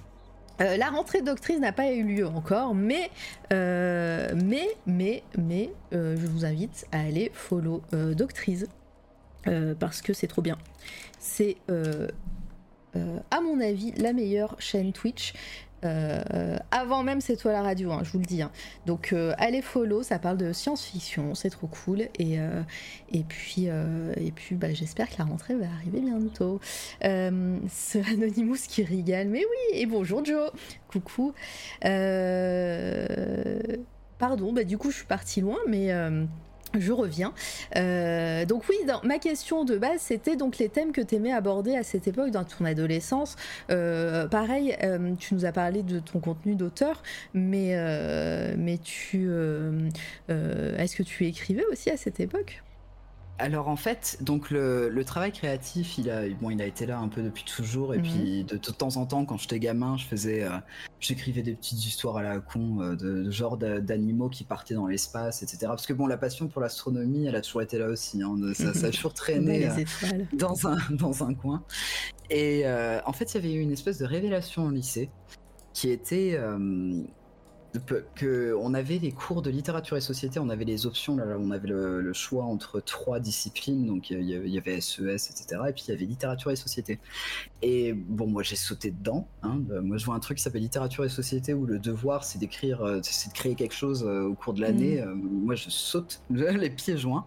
Euh, 0.62 0.78
la 0.78 0.89
rentrée 0.89 1.22
Doctrice 1.22 1.60
n'a 1.60 1.72
pas 1.72 1.91
eu 1.91 2.03
lieu 2.03 2.28
encore, 2.28 2.76
mais, 2.76 3.10
euh, 3.51 4.30
mais, 4.36 4.68
mais, 4.86 5.24
euh, 5.93 6.16
je 6.18 6.28
vous 6.28 6.45
invite 6.45 6.88
à 6.91 7.01
aller 7.01 7.32
follow 7.34 7.82
Doctrice 7.91 8.66
parce 9.80 10.01
que 10.01 10.14
c'est 10.14 10.28
trop 10.28 10.41
bien. 10.41 10.58
C'est, 11.20 11.58
à 11.70 13.41
mon 13.41 13.60
avis, 13.60 13.91
la 13.91 14.14
meilleure 14.14 14.56
chaîne 14.60 14.91
Twitch 14.91 15.34
euh, 15.86 16.57
avant 16.71 17.03
même 17.03 17.21
c'est 17.21 17.38
toi 17.38 17.51
la 17.51 17.61
radio, 17.61 17.91
hein, 17.91 18.01
je 18.03 18.11
vous 18.11 18.19
le 18.19 18.25
dis. 18.25 18.41
Hein. 18.41 18.51
Donc 18.86 19.13
euh, 19.13 19.33
allez 19.38 19.61
follow, 19.61 20.03
ça 20.03 20.19
parle 20.19 20.38
de 20.38 20.53
science-fiction, 20.53 21.36
c'est 21.36 21.49
trop 21.49 21.67
cool. 21.67 22.01
Et, 22.19 22.39
euh, 22.39 22.61
et 23.11 23.23
puis, 23.23 23.69
puis 24.36 24.55
bah, 24.55 24.73
j'espère 24.73 25.09
que 25.09 25.15
la 25.19 25.25
rentrée 25.25 25.55
va 25.55 25.67
arriver 25.67 26.01
bientôt. 26.01 26.59
ce 27.01 28.13
Anonymous 28.13 28.67
qui 28.67 28.83
rigole, 28.83 29.27
mais 29.27 29.39
oui, 29.39 29.79
et 29.79 29.86
bonjour 29.86 30.23
Joe, 30.25 30.51
coucou. 30.88 31.33
pardon, 34.17 34.53
bah, 34.53 34.63
du 34.63 34.77
coup 34.77 34.91
je 34.91 34.97
suis 34.97 35.05
partie 35.05 35.41
loin, 35.41 35.57
mais 35.67 35.91
je 36.80 36.91
reviens. 36.91 37.34
Euh, 37.76 38.45
donc 38.45 38.63
oui, 38.69 38.76
ma 39.03 39.19
question 39.19 39.65
de 39.65 39.78
base, 39.78 40.01
c'était 40.01 40.36
donc 40.36 40.57
les 40.57 40.69
thèmes 40.69 40.91
que 40.91 41.01
tu 41.01 41.15
aimais 41.15 41.34
aborder 41.34 41.76
à 41.76 41.84
cette 41.84 42.07
époque 42.07 42.32
dans 42.32 42.43
ton 42.43 42.65
adolescence. 42.65 43.36
Euh, 43.71 44.28
pareil, 44.28 44.76
euh, 44.84 45.13
tu 45.17 45.34
nous 45.34 45.45
as 45.45 45.51
parlé 45.51 45.84
de 45.84 45.99
ton 45.99 46.19
contenu 46.19 46.55
d'auteur, 46.55 47.01
mais, 47.34 47.76
mais 48.57 48.78
tu, 48.78 49.30
est-ce 50.30 50.95
que 50.95 51.03
tu 51.03 51.26
écrivais 51.26 51.65
aussi 51.71 51.89
à 51.89 51.97
cette 51.97 52.19
époque? 52.19 52.64
Alors 53.38 53.67
en 53.67 53.75
fait, 53.75 54.17
donc 54.21 54.49
le, 54.49 55.03
travail 55.05 55.31
créatif, 55.31 55.97
il 55.97 56.09
a, 56.09 56.27
bon, 56.29 56.51
il 56.51 56.61
a 56.61 56.65
été 56.65 56.86
là 56.86 56.99
un 56.99 57.09
peu 57.09 57.21
depuis 57.21 57.43
toujours. 57.43 57.93
Et 57.93 57.97
mhm. 57.97 58.03
puis 58.03 58.43
de, 58.45 58.57
temps 58.57 58.95
en 58.97 59.05
temps, 59.05 59.25
quand 59.25 59.38
j'étais 59.38 59.59
gamin, 59.59 59.97
je 59.97 60.05
faisais, 60.05 60.43
euh, 60.43 60.51
j'écrivais 60.99 61.41
des 61.41 61.53
petites 61.53 61.86
histoires 61.86 62.17
à 62.17 62.23
la 62.23 62.39
con, 62.39 62.81
euh, 62.81 62.95
de, 62.95 63.29
genre 63.29 63.57
d'animaux 63.57 64.29
qui 64.29 64.45
partaient 64.45 64.73
dans 64.73 64.88
l'espace, 64.88 65.43
etc. 65.43 65.65
Parce 65.67 65.86
que 65.86 65.93
bon, 65.93 66.07
la 66.07 66.17
passion 66.17 66.47
pour 66.47 66.61
l'astronomie, 66.61 67.25
elle 67.25 67.36
a 67.36 67.41
toujours 67.41 67.61
été 67.61 67.77
là 67.77 67.88
aussi. 67.88 68.21
Hein, 68.21 68.38
ça, 68.53 68.69
a 68.69 68.89
toujours 68.91 69.13
traîné 69.13 69.67
euh, 69.67 69.83
dans 70.33 70.67
un 70.67 70.77
dans 70.91 71.23
un 71.23 71.33
coin. 71.33 71.63
Et 72.29 72.65
en 73.05 73.13
fait, 73.13 73.33
il 73.33 73.36
y 73.36 73.38
avait 73.38 73.53
eu 73.53 73.59
une 73.59 73.71
espèce 73.71 73.99
de 73.99 74.05
révélation 74.05 74.65
au 74.65 74.71
lycée 74.71 75.09
qui 75.73 75.89
était 75.89 76.39
que 78.15 78.55
on 78.59 78.73
avait 78.73 78.97
les 78.97 79.11
cours 79.11 79.41
de 79.41 79.49
littérature 79.49 79.97
et 79.97 80.01
société, 80.01 80.39
on 80.39 80.49
avait 80.49 80.65
les 80.65 80.86
options, 80.86 81.15
là, 81.15 81.26
on 81.39 81.51
avait 81.51 81.67
le, 81.67 82.13
choix 82.13 82.43
entre 82.43 82.80
trois 82.80 83.19
disciplines, 83.19 83.86
donc 83.86 84.09
il 84.09 84.23
y, 84.23 84.57
avait 84.57 84.80
SES, 84.80 85.30
etc. 85.30 85.61
Et 85.67 85.73
puis 85.73 85.86
il 85.88 85.91
y 85.91 85.93
avait 85.93 86.05
littérature 86.05 86.51
et 86.51 86.55
société. 86.55 86.99
Et 87.61 87.93
bon, 87.93 88.28
moi 88.28 88.43
j'ai 88.43 88.55
sauté 88.55 88.91
dedans. 88.91 89.28
Hein. 89.43 89.61
Euh, 89.71 89.82
moi 89.82 89.97
je 89.97 90.05
vois 90.05 90.15
un 90.15 90.19
truc 90.19 90.38
qui 90.38 90.43
s'appelle 90.43 90.61
littérature 90.61 91.03
et 91.03 91.09
société 91.09 91.53
où 91.53 91.65
le 91.65 91.80
devoir 91.80 92.23
c'est 92.23 92.39
d'écrire, 92.39 92.82
euh, 92.84 92.99
c'est 93.03 93.30
de 93.30 93.34
créer 93.34 93.55
quelque 93.55 93.76
chose 93.76 94.05
euh, 94.07 94.23
au 94.23 94.34
cours 94.34 94.53
de 94.53 94.61
l'année. 94.61 95.01
Mmh. 95.01 95.43
Moi 95.45 95.55
je 95.55 95.69
saute 95.69 96.21
les 96.30 96.69
pieds 96.69 96.97
joints. 96.97 97.26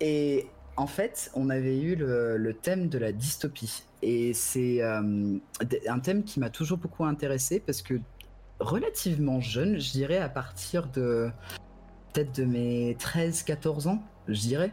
Et 0.00 0.46
en 0.76 0.86
fait, 0.86 1.30
on 1.34 1.48
avait 1.48 1.80
eu 1.80 1.94
le, 1.96 2.36
le 2.36 2.54
thème 2.54 2.88
de 2.88 2.98
la 2.98 3.12
dystopie. 3.12 3.84
Et 4.02 4.34
c'est 4.34 4.82
un 4.82 6.00
thème 6.02 6.24
qui 6.24 6.40
m'a 6.40 6.50
toujours 6.50 6.78
beaucoup 6.78 7.04
intéressé 7.04 7.60
parce 7.60 7.82
que 7.82 8.00
relativement 8.60 9.40
jeune, 9.40 9.78
je 9.78 9.92
dirais 9.92 10.18
à 10.18 10.28
partir 10.28 10.88
de 10.88 11.30
peut-être 12.12 12.36
de 12.36 12.44
mes 12.44 12.94
13-14 12.94 13.88
ans, 13.88 14.02
je 14.28 14.40
dirais. 14.40 14.72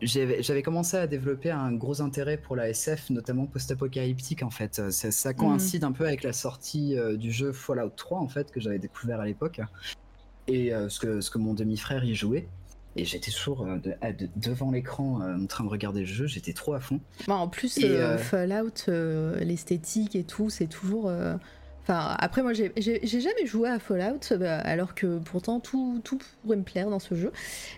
J'avais 0.00 0.62
commencé 0.62 0.96
à 0.96 1.06
développer 1.06 1.50
un 1.50 1.72
gros 1.72 2.00
intérêt 2.00 2.36
pour 2.36 2.54
la 2.54 2.68
SF, 2.68 3.10
notamment 3.10 3.46
post-apocalyptique 3.46 4.42
en 4.42 4.50
fait. 4.50 4.90
Ça, 4.90 5.34
coïncide 5.34 5.84
un 5.84 5.92
peu 5.92 6.06
avec 6.06 6.22
la 6.22 6.32
sortie 6.32 6.96
euh, 6.96 7.16
du 7.16 7.32
jeu 7.32 7.52
Fallout 7.52 7.90
3 7.90 8.18
en 8.18 8.28
fait 8.28 8.52
que 8.52 8.60
j'avais 8.60 8.78
découvert 8.78 9.20
à 9.20 9.26
l'époque 9.26 9.60
et 10.46 10.72
euh, 10.72 10.88
ce, 10.88 11.00
que, 11.00 11.20
ce 11.20 11.30
que 11.30 11.38
mon 11.38 11.52
demi-frère 11.52 12.04
y 12.04 12.14
jouait. 12.14 12.48
Et 12.96 13.04
j'étais 13.04 13.30
toujours 13.30 13.66
euh, 13.66 13.78
devant 14.36 14.70
l'écran 14.70 15.20
en 15.20 15.46
train 15.46 15.64
de 15.64 15.68
regarder 15.68 16.00
le 16.00 16.06
jeu, 16.06 16.26
j'étais 16.26 16.52
trop 16.52 16.74
à 16.74 16.80
fond. 16.80 17.00
Bah, 17.26 17.34
en 17.34 17.48
plus, 17.48 17.78
Fallout, 18.18 18.86
l'esthétique 19.40 20.16
et 20.16 20.24
tout, 20.24 20.48
c'est 20.48 20.68
toujours 20.68 21.10
après, 21.88 22.42
moi, 22.42 22.52
j'ai 22.52 22.72
jamais 22.76 23.46
joué 23.46 23.68
à 23.68 23.78
Fallout, 23.78 24.32
euh, 24.32 24.60
alors 24.64 24.94
que 24.94 25.18
pourtant 25.18 25.60
tout, 25.60 26.00
tout 26.04 26.18
pourrait 26.42 26.56
me 26.56 26.62
plaire 26.62 26.90
dans 26.90 26.98
ce 26.98 27.14
jeu. 27.14 27.32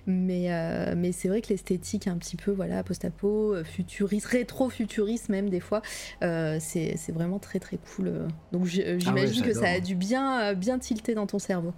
Mais, 0.07 0.53
euh, 0.53 0.95
mais 0.97 1.13
c'est 1.13 1.29
vrai 1.29 1.41
que 1.41 1.49
l'esthétique 1.49 2.07
un 2.07 2.17
petit 2.17 2.37
peu, 2.37 2.51
voilà, 2.51 2.83
post-apo, 2.83 3.55
euh, 3.55 3.65
futuriste, 3.65 4.27
rétro-futuriste 4.27 5.29
même 5.29 5.49
des 5.49 5.61
fois, 5.61 5.83
c'est 6.21 6.97
vraiment 7.13 7.39
très 7.39 7.59
très 7.59 7.79
cool. 7.79 8.29
Donc 8.53 8.63
ah 8.65 8.99
j'imagine 8.99 9.43
que 9.43 9.55
ça 9.55 9.69
a 9.69 9.81
dû 9.81 9.95
bien, 9.95 10.55
bien 10.55 10.79
tilter 10.79 11.15
dans 11.15 11.27
ton 11.27 11.39
cerveau. 11.39 11.73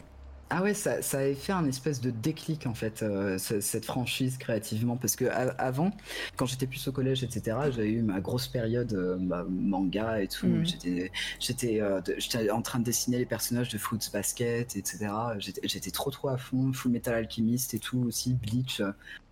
Ah 0.55 0.63
ouais, 0.63 0.75
ça, 0.75 1.01
ça 1.01 1.21
avait 1.21 1.35
fait 1.35 1.53
un 1.53 1.67
espèce 1.67 2.03
de 2.03 2.11
déclic 2.11 2.67
en 2.67 2.75
fait, 2.75 3.03
euh, 3.03 3.39
cette 3.39 3.87
franchise 3.87 4.37
créativement, 4.37 4.99
parce 4.99 5.17
que 5.17 5.25
avant, 5.57 5.93
quand 6.37 6.45
j'étais 6.45 6.67
plus 6.67 6.87
au 6.89 6.93
collège, 6.93 7.25
etc., 7.25 7.57
j'avais 7.71 7.91
eu 7.91 8.03
ma 8.03 8.21
grosse 8.21 8.49
période 8.49 8.93
euh, 8.93 9.17
bah, 9.19 9.47
manga 9.49 10.21
et 10.21 10.29
tout. 10.29 10.47
Mm. 10.47 10.67
J'étais, 11.41 11.81
euh, 11.81 12.03
j'étais, 12.19 12.51
en 12.51 12.61
train 12.61 12.81
de 12.81 12.85
dessiner 12.85 13.17
les 13.17 13.25
personnages 13.25 13.71
de 13.71 13.79
Fruits 13.79 14.11
Basket, 14.13 14.77
etc. 14.77 15.09
J'étais 15.39 15.91
trop 15.91 16.11
trop 16.11 16.29
à 16.29 16.37
fond, 16.37 16.71
Full 16.75 16.93
Metal 16.93 17.15
Alchemist 17.15 17.73
et 17.73 17.79
tout 17.79 18.05
aussi, 18.07 18.35
Bleach. 18.35 18.83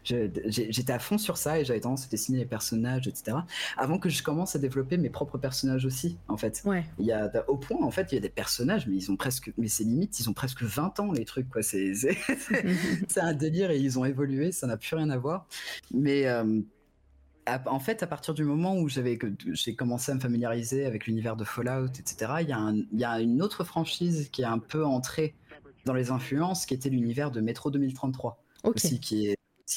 J'étais 0.04 0.92
à 0.92 0.98
fond 0.98 1.18
sur 1.18 1.36
ça 1.36 1.60
et 1.60 1.64
j'avais 1.64 1.80
tendance 1.80 2.04
à 2.04 2.08
dessiner 2.08 2.38
les 2.38 2.46
personnages, 2.46 3.08
etc. 3.08 3.38
Avant 3.76 3.98
que 3.98 4.08
je 4.08 4.22
commence 4.22 4.56
à 4.56 4.58
développer 4.58 4.96
mes 4.96 5.10
propres 5.10 5.38
personnages 5.38 5.84
aussi, 5.84 6.18
en 6.28 6.36
fait. 6.36 6.62
Ouais. 6.64 6.84
Il 6.98 7.06
y 7.06 7.12
a, 7.12 7.30
au 7.48 7.56
point, 7.56 7.82
en 7.82 7.90
fait, 7.90 8.12
il 8.12 8.14
y 8.14 8.18
a 8.18 8.20
des 8.20 8.28
personnages, 8.28 8.86
mais 8.86 8.96
ils 8.96 9.10
ont 9.10 9.16
presque, 9.16 9.52
mais 9.58 9.68
c'est 9.68 9.84
limite, 9.84 10.18
ils 10.20 10.28
ont 10.28 10.34
presque 10.34 10.62
20 10.62 11.00
ans, 11.00 11.12
les 11.12 11.24
trucs, 11.24 11.48
quoi. 11.48 11.62
C'est 11.70 12.16
un 13.16 13.32
délire 13.32 13.70
et 13.70 13.78
ils 13.78 13.98
ont 13.98 14.04
évolué, 14.04 14.52
ça 14.52 14.66
n'a 14.66 14.76
plus 14.76 14.96
rien 14.96 15.10
à 15.10 15.18
voir. 15.18 15.46
Mais. 15.92 16.26
Euh, 16.26 16.60
en 17.66 17.80
fait, 17.80 18.02
à 18.04 18.06
partir 18.06 18.34
du 18.34 18.44
moment 18.44 18.78
où 18.78 18.88
j'avais 18.88 19.18
j'ai 19.52 19.74
commencé 19.74 20.12
à 20.12 20.14
me 20.14 20.20
familiariser 20.20 20.86
avec 20.86 21.06
l'univers 21.06 21.34
de 21.36 21.44
Fallout, 21.44 21.86
etc., 21.98 22.32
il 22.42 22.48
y, 22.48 22.52
a 22.52 22.72
il 22.92 22.98
y 22.98 23.04
a 23.04 23.20
une 23.20 23.42
autre 23.42 23.64
franchise 23.64 24.28
qui 24.30 24.42
est 24.42 24.46
un 24.46 24.60
peu 24.60 24.84
entrée 24.84 25.34
dans 25.84 25.94
les 25.94 26.10
influences, 26.10 26.66
qui 26.66 26.74
était 26.74 26.90
l'univers 26.90 27.30
de 27.30 27.40
Metro 27.40 27.70
2033, 27.70 28.42
aussi, 28.64 29.00
qui 29.00 29.28
est 29.28 29.36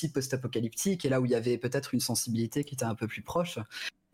post-apocalyptique 0.10 1.06
et 1.06 1.10
là 1.10 1.22
où 1.22 1.26
il 1.26 1.32
y 1.32 1.36
avait 1.36 1.58
peut-être 1.58 1.94
une 1.94 2.00
sensibilité 2.00 2.64
qui 2.64 2.76
était 2.76 2.86
un 2.86 2.96
peu 2.96 3.08
plus 3.08 3.22
proche 3.22 3.60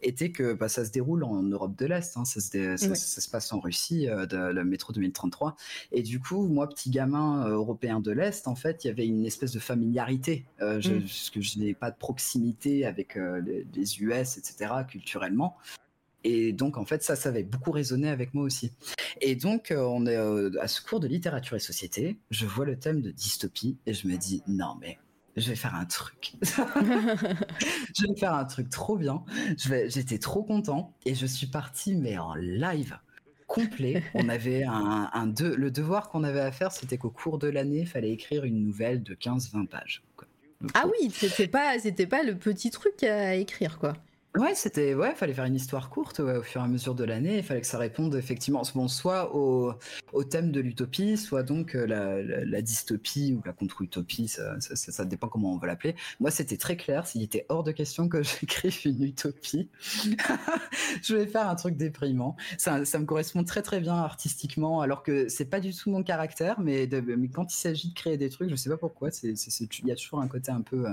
était 0.01 0.31
que 0.31 0.53
bah, 0.53 0.69
ça 0.69 0.85
se 0.85 0.91
déroule 0.91 1.23
en 1.23 1.43
Europe 1.43 1.75
de 1.77 1.85
l'Est, 1.85 2.15
hein. 2.17 2.25
ça, 2.25 2.39
se 2.39 2.77
ça, 2.77 2.95
se 2.95 3.29
passe 3.29 3.51
en 3.51 3.59
Russie, 3.59 4.07
euh, 4.07 4.25
de, 4.25 4.37
le 4.37 4.63
métro 4.63 4.93
2033. 4.93 5.55
Et 5.91 6.03
du 6.03 6.19
coup, 6.19 6.47
moi, 6.47 6.67
petit 6.69 6.89
gamin 6.89 7.45
euh, 7.45 7.55
européen 7.55 7.99
de 7.99 8.11
l'Est, 8.11 8.47
en 8.47 8.55
fait, 8.55 8.83
il 8.83 8.87
y 8.87 8.91
avait 8.91 9.05
une 9.05 9.25
espèce 9.25 9.51
de 9.51 9.59
familiarité, 9.59 10.45
euh, 10.61 10.79
je, 10.79 10.93
mm. 10.93 11.01
parce 11.01 11.29
que 11.29 11.41
je 11.41 11.59
n'ai 11.59 11.73
pas 11.73 11.91
de 11.91 11.97
proximité 11.97 12.85
avec 12.85 13.15
les, 13.15 13.67
les, 13.73 14.01
US, 14.01 14.37
etc., 14.37 14.73
culturellement. 14.87 15.57
Et 16.23 16.51
donc, 16.51 16.77
en 16.77 16.85
fait, 16.85 17.01
ça, 17.01 17.15
ça 17.15 17.29
avait 17.29 17.43
beaucoup 17.43 17.71
résonné 17.71 18.09
avec 18.09 18.33
moi 18.33 18.43
aussi. 18.43 18.71
Et 19.21 19.35
donc, 19.35 19.73
on 19.75 20.05
est 20.05 20.17
à 20.17 20.67
ce 20.67 20.81
cours 20.81 20.99
de 20.99 21.07
littérature 21.07 21.55
et 21.55 21.59
société, 21.59 22.17
je 22.29 22.45
vois 22.45 22.65
le 22.65 22.77
thème 22.77 23.01
de 23.01 23.11
dystopie 23.11 23.77
et 23.85 23.93
je 23.93 24.07
me 24.07 24.17
dis, 24.17 24.43
non, 24.47 24.75
mais 24.81 24.97
je 25.39 25.49
vais 25.49 25.55
faire 25.55 25.75
un 25.75 25.85
truc. 25.85 26.33
je 26.41 28.07
vais 28.07 28.19
faire 28.19 28.33
un 28.33 28.45
truc 28.45 28.69
trop 28.69 28.97
bien. 28.97 29.23
J'étais 29.57 30.19
trop 30.19 30.43
content 30.43 30.93
et 31.05 31.15
je 31.15 31.25
suis 31.25 31.47
parti, 31.47 31.95
mais 31.95 32.17
en 32.17 32.35
live 32.35 32.97
complet. 33.49 34.03
On 34.13 34.29
avait 34.29 34.63
un, 34.63 35.33
le 35.39 35.69
devoir 35.71 36.09
qu'on 36.09 36.23
avait 36.23 36.39
à 36.39 36.51
faire, 36.51 36.71
c'était 36.71 36.97
qu'au 36.97 37.09
cours 37.09 37.39
de 37.39 37.47
l'année, 37.47 37.79
il 37.79 37.87
fallait 37.87 38.11
écrire 38.11 38.45
une 38.45 38.63
nouvelle 38.63 39.03
de 39.03 39.15
15-20 39.15 39.67
pages. 39.67 40.03
Ah 40.73 40.85
oui, 40.87 41.09
c'était 41.11 41.47
pas, 41.47 41.79
c'était 41.79 42.07
pas 42.07 42.23
le 42.23 42.37
petit 42.37 42.69
truc 42.69 43.03
à 43.03 43.35
écrire, 43.35 43.79
quoi. 43.79 43.93
Ouais, 44.37 44.53
c'était 44.53 44.93
ouais, 44.93 45.15
fallait 45.15 45.33
faire 45.33 45.45
une 45.45 45.55
histoire 45.55 45.89
courte 45.89 46.19
au 46.19 46.43
fur 46.43 46.61
et 46.61 46.63
à 46.63 46.67
mesure 46.67 46.93
de 46.93 47.03
l'année. 47.03 47.37
Il 47.37 47.43
fallait 47.43 47.61
que 47.61 47.67
ça 47.67 47.79
réponde 47.79 48.13
effectivement, 48.13 48.61
bon, 48.75 48.87
soit 48.87 49.35
au, 49.35 49.73
au 50.13 50.23
thème 50.23 50.51
de 50.51 50.59
l'utopie, 50.59 51.17
soit 51.17 51.41
donc 51.41 51.73
euh, 51.73 51.87
la, 51.87 52.21
la, 52.45 52.61
dystopie 52.61 53.33
ou 53.33 53.41
la 53.43 53.53
contre-utopie. 53.53 54.27
Ça, 54.27 54.59
ça, 54.61 54.75
ça, 54.75 55.05
dépend 55.05 55.29
comment 55.29 55.53
on 55.53 55.57
va 55.57 55.65
l'appeler. 55.65 55.95
Moi, 56.19 56.29
c'était 56.29 56.57
très 56.57 56.77
clair. 56.77 57.07
S'il 57.07 57.23
était 57.23 57.47
hors 57.49 57.63
de 57.63 57.71
question 57.71 58.07
que 58.07 58.21
j'écrive 58.39 58.79
une 58.85 59.03
utopie, 59.03 59.67
je 61.01 61.15
vais 61.15 61.25
faire 61.25 61.49
un 61.49 61.55
truc 61.55 61.75
déprimant. 61.75 62.35
Ça, 62.59 62.85
ça 62.85 62.99
me 62.99 63.05
correspond 63.05 63.43
très 63.43 63.63
très 63.63 63.79
bien 63.79 63.95
artistiquement, 63.95 64.81
alors 64.81 65.01
que 65.01 65.27
c'est 65.27 65.49
pas 65.49 65.59
du 65.59 65.73
tout 65.73 65.89
mon 65.89 66.03
caractère. 66.03 66.59
Mais, 66.59 66.87
mais 67.17 67.29
quand 67.29 67.51
il 67.51 67.57
s'agit 67.57 67.89
de 67.89 67.95
créer 67.95 68.17
des 68.17 68.29
trucs, 68.29 68.51
je 68.51 68.55
sais 68.55 68.69
pas 68.69 68.77
pourquoi. 68.77 69.09
Il 69.23 69.35
y 69.87 69.91
a 69.91 69.95
toujours 69.95 70.21
un 70.21 70.27
côté 70.27 70.51
un 70.51 70.61
peu 70.61 70.85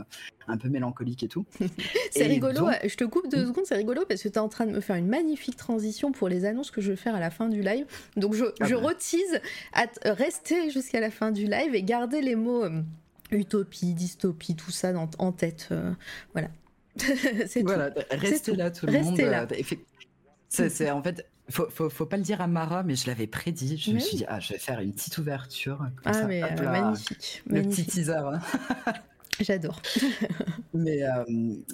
un 0.49 0.57
peu 0.57 0.69
mélancolique 0.69 1.23
et 1.23 1.29
tout. 1.29 1.45
c'est 2.11 2.27
rigolo. 2.27 2.69
Je 2.85 2.97
te 2.97 3.05
coupe 3.05 3.26
deux 3.27 3.45
hmm. 3.45 3.49
secondes, 3.49 3.65
c'est 3.67 3.77
rigolo 3.77 4.05
parce 4.09 4.23
que 4.23 4.29
tu 4.29 4.35
es 4.35 4.39
en 4.39 4.49
train 4.49 4.67
de 4.67 4.73
me 4.73 4.81
faire 4.81 4.97
une 4.97 5.09
magnifique 5.09 5.57
transition 5.57 6.13
pour 6.13 6.29
les 6.29 6.45
annonces 6.45 6.71
que 6.71 6.81
je 6.81 6.91
vais 6.91 6.97
faire 6.97 7.15
à 7.15 7.21
la 7.21 7.31
fin 7.31 7.49
du 7.49 7.63
live. 7.63 7.87
Donc 8.17 8.35
je, 8.35 8.45
ah 8.61 8.67
je 8.67 8.75
bah. 8.75 8.89
retise 8.89 9.41
à 9.73 9.87
rester 10.05 10.71
jusqu'à 10.71 11.01
la 11.01 11.11
fin 11.11 11.31
du 11.33 11.47
live 11.47 11.75
et 11.75 11.83
garder 11.83 12.21
les 12.21 12.37
mots 12.37 12.65
euh, 12.65 12.83
utopie, 13.31 13.95
dystopie, 13.95 14.55
tout 14.55 14.71
ça 14.71 14.93
en 15.19 15.33
tête. 15.33 15.69
Euh, 15.73 15.93
voilà. 16.33 16.49
c'est 17.47 17.63
voilà, 17.63 17.91
restez 18.11 18.57
là 18.57 18.71
tout 18.71 18.87
le 18.87 18.93
monde. 18.93 19.19
Là. 19.19 19.47
Euh, 19.51 20.69
c'est 20.69 20.91
en 20.91 21.03
fait, 21.03 21.27
faut, 21.51 21.69
faut, 21.69 21.91
faut, 21.91 22.07
pas 22.07 22.17
le 22.17 22.23
dire 22.23 22.41
à 22.41 22.47
Mara, 22.47 22.83
mais 22.83 22.97
je 22.97 23.07
l'avais 23.07 23.27
prédit. 23.27 23.77
Je 23.77 23.93
me 23.93 23.99
suis 23.99 24.19
dit, 24.19 24.25
ah, 24.29 24.41
je 24.41 24.55
vais 24.55 24.59
faire 24.59 24.81
une 24.81 24.93
petite 24.93 25.19
ouverture. 25.19 25.79
ah, 26.05 26.23
mais 26.25 26.41
magnifique. 26.63 27.43
Le 27.47 27.63
petit 27.63 27.85
teaser. 27.85 28.13
Hein. 28.15 28.41
J'adore. 29.41 29.81
mais, 30.75 31.03
euh, 31.03 31.25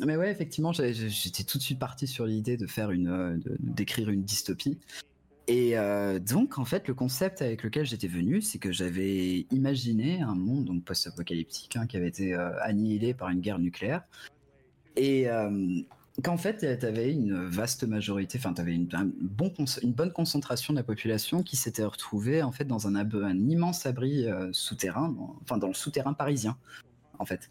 mais 0.04 0.16
ouais, 0.16 0.30
effectivement, 0.30 0.72
j'étais 0.72 1.44
tout 1.44 1.58
de 1.58 1.62
suite 1.62 1.78
parti 1.78 2.06
sur 2.06 2.26
l'idée 2.26 2.56
de 2.56 2.66
faire 2.66 2.90
une, 2.90 3.08
euh, 3.08 3.38
d'écrire 3.60 4.10
une 4.10 4.22
dystopie. 4.22 4.78
Et 5.48 5.76
euh, 5.76 6.18
donc, 6.18 6.58
en 6.58 6.64
fait, 6.64 6.88
le 6.88 6.94
concept 6.94 7.42
avec 7.42 7.62
lequel 7.62 7.84
j'étais 7.84 8.06
venu, 8.06 8.42
c'est 8.42 8.58
que 8.58 8.72
j'avais 8.72 9.46
imaginé 9.50 10.22
un 10.22 10.34
monde 10.34 10.82
post-apocalyptique 10.84 11.76
hein, 11.76 11.86
qui 11.86 11.96
avait 11.96 12.08
été 12.08 12.34
annihilé 12.34 13.12
par 13.12 13.28
une 13.28 13.40
guerre 13.40 13.58
nucléaire. 13.58 14.02
Et 14.96 15.26
qu'en 16.22 16.36
fait, 16.36 16.78
tu 16.78 16.86
avais 16.86 17.10
une 17.10 17.46
vaste 17.46 17.84
majorité, 17.84 18.38
enfin, 18.38 18.52
tu 18.54 18.60
avais 18.60 18.74
une, 18.74 18.86
bon 19.20 19.52
une, 19.82 19.92
bonne 19.92 20.12
concentration 20.12 20.72
de 20.72 20.78
la 20.78 20.84
population 20.84 21.42
qui 21.42 21.56
s'était 21.56 21.84
retrouvée 21.84 22.42
en 22.42 22.52
fait 22.52 22.64
dans 22.64 22.86
un 22.86 23.38
immense 23.48 23.84
abri 23.84 24.26
souterrain, 24.52 25.14
enfin, 25.42 25.58
dans 25.58 25.68
le 25.68 25.74
souterrain 25.74 26.12
parisien 26.12 26.56
en 27.22 27.24
fait. 27.24 27.50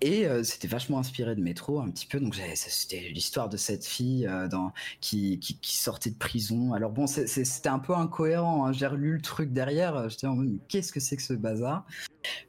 Et 0.00 0.26
euh, 0.26 0.44
c'était 0.44 0.68
vachement 0.68 0.98
inspiré 0.98 1.34
de 1.34 1.40
Métro 1.40 1.80
un 1.80 1.90
petit 1.90 2.06
peu. 2.06 2.20
Donc 2.20 2.36
c'était 2.54 3.08
l'histoire 3.12 3.48
de 3.48 3.56
cette 3.56 3.84
fille 3.84 4.26
euh, 4.26 4.46
dans, 4.46 4.72
qui, 5.00 5.40
qui, 5.40 5.76
sortait 5.76 6.10
de 6.10 6.16
prison. 6.16 6.74
Alors 6.74 6.92
bon, 6.92 7.06
c'était 7.06 7.68
un 7.68 7.78
peu 7.78 7.94
incohérent. 7.94 8.66
Hein. 8.66 8.72
J'ai 8.72 8.86
relu 8.86 9.14
le 9.14 9.20
truc 9.20 9.52
derrière. 9.52 9.96
Euh, 9.96 10.08
j'étais 10.08 10.26
en 10.26 10.36
mode 10.36 10.58
qu'est-ce 10.68 10.92
que 10.92 11.00
c'est 11.00 11.16
que 11.16 11.22
ce 11.22 11.32
bazar? 11.32 11.86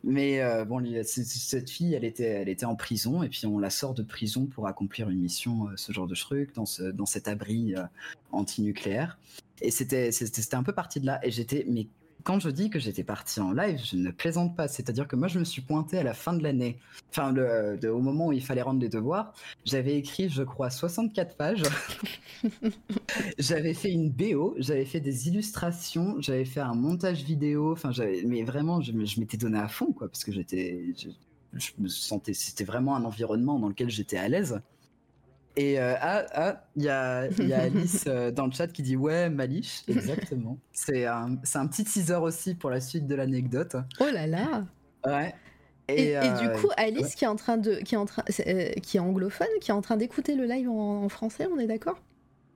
Mais 0.04 0.42
bon, 0.66 0.84
cette 1.06 1.70
fille, 1.70 1.94
elle 1.94 2.04
était, 2.04 2.26
elle 2.26 2.50
était 2.50 2.66
en 2.66 2.76
prison 2.76 3.24
et 3.24 3.30
puis 3.30 3.46
on 3.46 3.58
la 3.58 3.70
sort 3.70 3.94
de 3.94 4.04
prison 4.04 4.46
pour 4.46 4.68
accomplir 4.68 5.10
une 5.10 5.20
mission, 5.20 5.68
ce 5.78 5.94
genre 5.94 6.08
de 6.08 6.16
truc, 6.16 6.54
dans, 6.56 6.66
ce, 6.66 6.84
dans 6.84 7.06
cet 7.06 7.30
abri 7.30 7.74
anti-nucléaire. 8.34 9.18
Et 9.62 9.72
c'était 9.72 10.12
un 10.52 10.64
peu 10.64 10.74
parti 10.74 11.00
de 11.00 11.06
là. 11.06 11.22
Et 11.24 11.32
j'étais 11.32 11.66
mais 11.70 11.88
quand 12.24 12.40
je 12.40 12.50
dis 12.50 12.70
que 12.70 12.80
j'étais 12.80 13.04
parti 13.04 13.40
en 13.40 13.52
live, 13.52 13.80
je 13.84 13.96
ne 13.96 14.12
plaisante 14.12 14.56
pas. 14.56 14.68
C'est-à-dire 14.68 15.08
que 15.08 15.16
moi, 15.16 15.28
je 15.28 15.40
me 15.40 15.44
suis 15.44 15.62
pointé 15.62 15.98
à 15.98 16.04
la 16.04 16.14
fin 16.14 16.34
de 16.34 16.44
l'année, 16.44 16.80
enfin, 17.10 17.32
le, 17.32 17.80
au 17.92 18.00
moment 18.00 18.28
où 18.28 18.32
il 18.34 18.44
fallait 18.44 18.62
rendre 18.62 18.80
les 18.80 18.90
devoirs. 18.90 19.34
J'avais 19.66 19.98
écrit, 19.98 20.30
je 20.30 20.44
crois, 20.44 20.70
64 20.70 21.36
pages. 21.36 21.64
j'avais 23.40 23.74
fait 23.74 23.92
une 23.92 24.10
BO, 24.10 24.56
j'avais 24.58 24.86
fait 24.86 25.00
des 25.00 25.28
illustrations, 25.28 26.16
j'avais 26.20 26.46
fait 26.46 26.62
un 26.62 26.76
montage 26.76 27.24
vidéo. 27.24 27.74
Enfin, 27.74 27.92
mais 28.26 28.44
vraiment, 28.44 28.82
je, 28.82 28.92
je 29.06 29.20
m'étais 29.20 29.38
donné 29.38 29.60
à 29.60 29.68
fond, 29.68 29.92
quoi, 29.92 30.08
parce 30.08 30.24
que 30.24 30.32
j'étais, 30.32 30.94
je 31.54 31.72
me 31.80 31.88
sentais, 31.88 32.34
c'était 32.34 32.64
vraiment 32.64 32.96
un 32.96 33.04
environnement 33.04 33.60
dans 33.60 33.70
lequel 33.70 33.90
j'étais 33.90 34.18
à 34.18 34.28
l'aise. 34.28 34.62
Et 35.58 35.80
euh, 35.80 35.96
ah, 36.00 36.26
ah, 36.34 36.64
il 36.76 36.84
y 36.84 36.90
a, 36.90 37.28
y 37.28 37.54
a 37.54 37.62
Alice 37.62 38.06
euh, 38.08 38.32
dans 38.32 38.46
le 38.46 38.52
chat 38.52 38.68
qui 38.68 38.82
dit 38.82 38.96
ouais, 38.96 39.30
Malish, 39.30 39.84
exactement. 39.88 40.58
c'est 40.72 41.06
un, 41.06 41.38
un 41.56 41.68
petit 41.68 41.84
teaser 41.84 42.16
aussi 42.16 42.56
pour 42.56 42.70
la 42.70 42.80
suite 42.80 43.06
de 43.08 43.16
l'anecdote. 43.16 43.76
Oh 44.00 44.06
là 44.14 44.28
là 44.28 44.66
Ouais. 45.06 45.34
Et, 45.90 46.12
et, 46.12 46.20
du 46.40 46.48
euh, 46.48 46.58
coup, 46.58 46.70
Alice 46.78 47.16
qui 47.16 47.26
est 47.26 47.28
en 47.28 47.36
train 47.36 47.58
de, 47.58 47.76
qui 47.76 47.96
est 47.96 47.98
en 47.98 48.06
train, 48.06 48.24
qui 48.24 48.98
est 48.98 49.00
anglophone, 49.00 49.48
qui 49.60 49.72
est 49.72 49.74
en 49.74 49.82
train 49.82 49.98
d'écouter 49.98 50.36
le 50.36 50.46
live 50.46 50.70
en 50.70 51.10
français, 51.10 51.48
on 51.54 51.60
est 51.60 51.68
d'accord? 51.68 52.00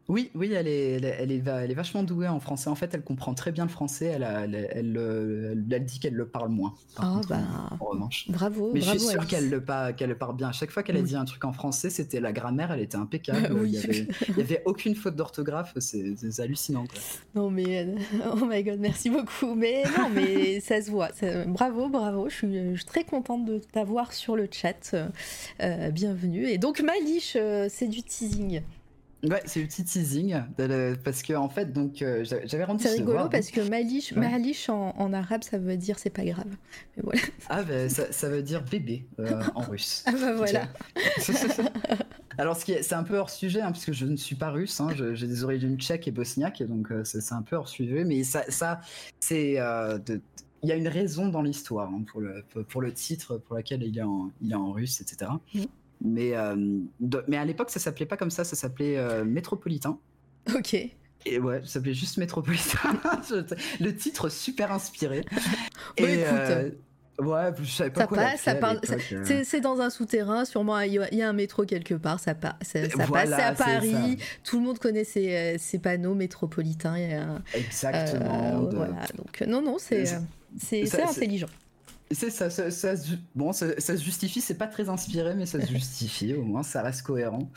Oui, 0.08 0.30
oui, 0.36 0.53
elle 0.53 0.68
est, 0.68 0.91
elle, 0.91 1.32
est, 1.32 1.43
elle, 1.47 1.72
est, 1.72 1.74
vachement 1.74 2.03
douée 2.03 2.28
en 2.28 2.39
français. 2.39 2.70
En 2.70 2.76
fait, 2.76 2.93
elle 2.93 3.01
comprend 3.01 3.34
très 3.34 3.51
bien 3.51 3.64
le 3.64 3.72
français. 3.72 4.06
Elle, 4.06 4.24
elle, 4.24 5.66
elle, 5.72 5.86
dit 5.86 5.99
qu'elle 5.99 6.14
le 6.14 6.28
parle 6.28 6.49
moins. 6.49 6.76
Ah 6.97 7.22
bah, 7.28 7.39
en 7.80 7.86
revanche. 7.86 8.30
Bravo. 8.30 8.70
Mais 8.72 8.82
je 8.82 8.91
suis 8.91 8.99
sûr 8.99 9.26
qu'elle 9.26 9.49
le, 9.49 9.64
qu'elle 9.93 10.10
le 10.10 10.18
parle 10.18 10.36
bien. 10.36 10.49
À 10.49 10.51
chaque 10.51 10.70
fois 10.70 10.84
qu'elle 10.84 10.97
a 10.97 11.01
dit 11.01 11.16
un 11.16 11.26
truc 11.26 11.43
en 11.43 11.53
français, 11.53 11.89
c'était 11.89 12.20
la 12.20 12.34
grammaire, 12.34 12.72
elle 12.72 12.82
était 12.82 12.97
impeccable. 12.97 13.49
Il 13.66 13.72
n'y 13.72 13.78
avait, 13.80 14.08
avait, 14.38 14.62
aucune 14.66 14.93
faute 14.93 15.16
d'orthographe. 15.16 15.74
C'est 15.80 16.39
hallucinant. 16.39 16.86
Non, 17.34 17.49
mais 17.49 17.86
euh, 17.86 17.95
oh 18.34 18.45
my 18.45 18.64
god, 18.64 18.80
merci 18.80 19.10
beaucoup. 19.10 19.56
Mais 19.56 19.84
non, 19.97 20.10
mais 20.14 20.60
ça 20.62 20.84
se 20.84 20.91
voit. 20.91 21.10
bravo, 21.47 21.89
bravo. 21.89 22.30
Je 22.30 22.36
suis, 22.36 22.76
je 22.76 22.86
très 22.86 23.06
contente 23.06 23.45
de 23.45 23.58
t'avoir 23.58 24.14
sur 24.14 24.36
le 24.36 24.47
chat. 24.51 24.95
Euh, 25.62 25.89
bienvenue. 25.89 26.47
Et 26.47 26.60
donc, 26.60 26.82
Malish, 26.82 27.36
euh, 27.36 27.68
c'est 27.72 27.88
du 27.88 28.03
teasing. 28.03 28.62
Ouais, 29.30 29.41
c'est 29.45 29.61
le 29.61 29.67
petit 29.67 29.84
teasing 29.84 30.36
parce 31.03 31.23
que 31.23 31.34
en 31.34 31.49
fait 31.49 31.73
donc 31.73 32.01
euh, 32.01 32.23
j'avais 32.23 32.63
rendu. 32.63 32.84
C'est 32.84 32.97
rigolo 32.97 33.30
parce 33.30 33.49
que 33.49 33.61
malish, 33.61 34.13
malish 34.13 34.69
en, 34.69 35.13
arabe 35.13 35.43
ça 35.43 35.57
veut 35.57 35.78
dire 35.78 35.97
c'est 35.99 36.09
pas 36.09 36.26
grave. 36.26 36.55
Mais 36.95 37.03
voilà. 37.03 37.21
Ah 37.49 37.63
ben 37.63 37.89
ça, 37.89 38.30
veut 38.30 38.41
dire 38.41 38.63
bébé 38.63 39.05
euh, 39.19 39.41
en 39.55 39.61
russe. 39.69 40.03
ah 40.07 40.11
bah 40.11 40.34
voilà. 40.34 40.67
Alors 42.38 42.57
c'est 42.57 42.93
un 42.93 43.03
peu 43.03 43.17
hors 43.17 43.30
sujet 43.30 43.61
hein, 43.61 43.71
puisque 43.71 43.93
je 43.93 44.05
ne 44.05 44.17
suis 44.17 44.36
pas 44.36 44.49
russe, 44.49 44.80
hein, 44.82 44.89
j'ai 45.13 45.28
des 45.28 45.43
origines 45.43 45.80
tchèques 45.80 46.07
et 46.07 46.11
bosniaques 46.11 46.63
donc 46.63 46.91
euh, 46.91 47.03
c'est 47.03 47.34
un 47.34 47.41
peu 47.41 47.55
hors 47.55 47.69
sujet, 47.69 48.03
mais 48.03 48.23
ça, 48.23 48.43
ça 48.49 48.82
c'est 49.19 49.57
il 50.63 50.69
y 50.69 50.71
a 50.71 50.76
une 50.76 50.88
raison 50.88 51.30
dans 51.30 51.43
l'histoire 51.43 51.89
hein, 51.89 52.03
pour, 52.11 52.21
le, 52.21 52.43
pour 52.67 52.82
le 52.82 52.91
titre 52.91 53.38
pour 53.38 53.55
lequel 53.55 53.84
il 53.84 53.97
est 53.97 54.01
en, 54.01 54.32
il 54.41 54.51
est 54.51 54.55
en 54.55 54.71
russe, 54.71 54.99
etc. 54.99 55.32
Mais, 56.03 56.35
euh, 56.35 56.55
mais 57.27 57.37
à 57.37 57.45
l'époque, 57.45 57.69
ça 57.69 57.79
s'appelait 57.79 58.05
pas 58.05 58.17
comme 58.17 58.31
ça, 58.31 58.43
ça 58.43 58.55
s'appelait 58.55 58.97
euh, 58.97 59.23
Métropolitain. 59.23 59.97
Ok. 60.53 60.73
Et 60.73 61.39
ouais, 61.39 61.61
ça 61.61 61.73
s'appelait 61.73 61.93
juste 61.93 62.17
Métropolitain. 62.17 62.99
le 63.79 63.95
titre 63.95 64.29
super 64.29 64.71
inspiré. 64.71 65.25
et 65.97 66.23
euh, 66.25 66.69
ouais, 67.19 67.51
je 67.59 67.71
savais 67.71 67.89
pas 67.89 68.01
ça 68.01 68.07
quoi 68.07 68.17
passe, 68.17 68.41
ça 68.41 68.55
parle. 68.55 68.79
C'est 69.43 69.61
dans 69.61 69.81
un 69.81 69.89
souterrain, 69.89 70.45
sûrement 70.45 70.79
il 70.81 70.93
y, 70.93 71.21
a 71.21 71.29
un 71.29 71.33
métro 71.33 71.65
quelque 71.65 71.95
part. 71.95 72.19
Ça, 72.19 72.35
passe, 72.35 72.53
ça, 72.61 72.79
passe. 73.07 73.29
C'est 73.29 73.41
à 73.41 73.53
Paris. 73.53 74.17
Tout 74.43 74.59
le 74.59 74.65
monde 74.65 74.77
connaît 74.77 75.03
ces, 75.03 75.57
ces 75.57 75.79
panneaux 75.79 76.13
métropolitains. 76.13 77.39
Exactement. 77.53 78.69
Voilà. 78.71 79.05
Donc 79.17 79.41
non, 79.47 79.61
non, 79.61 79.77
c'est 79.79 80.05
c'est 80.57 81.01
intelligent. 81.01 81.47
C'est 82.12 82.30
ça, 82.30 82.49
ça, 82.49 82.93
bon, 83.34 83.51
ça, 83.51 83.80
se 83.80 84.03
justifie, 84.03 84.39
c'est 84.39 84.58
pas 84.58 84.68
très 84.68 84.89
inspiré, 84.89 85.34
mais 85.36 85.45
ça 85.45 85.60
se 85.60 85.68
justifie, 85.72 86.34
au 86.34 86.43
moins 86.43 86.64
ça 86.64 86.82
reste 86.82 87.01
cohérent. 87.01 87.49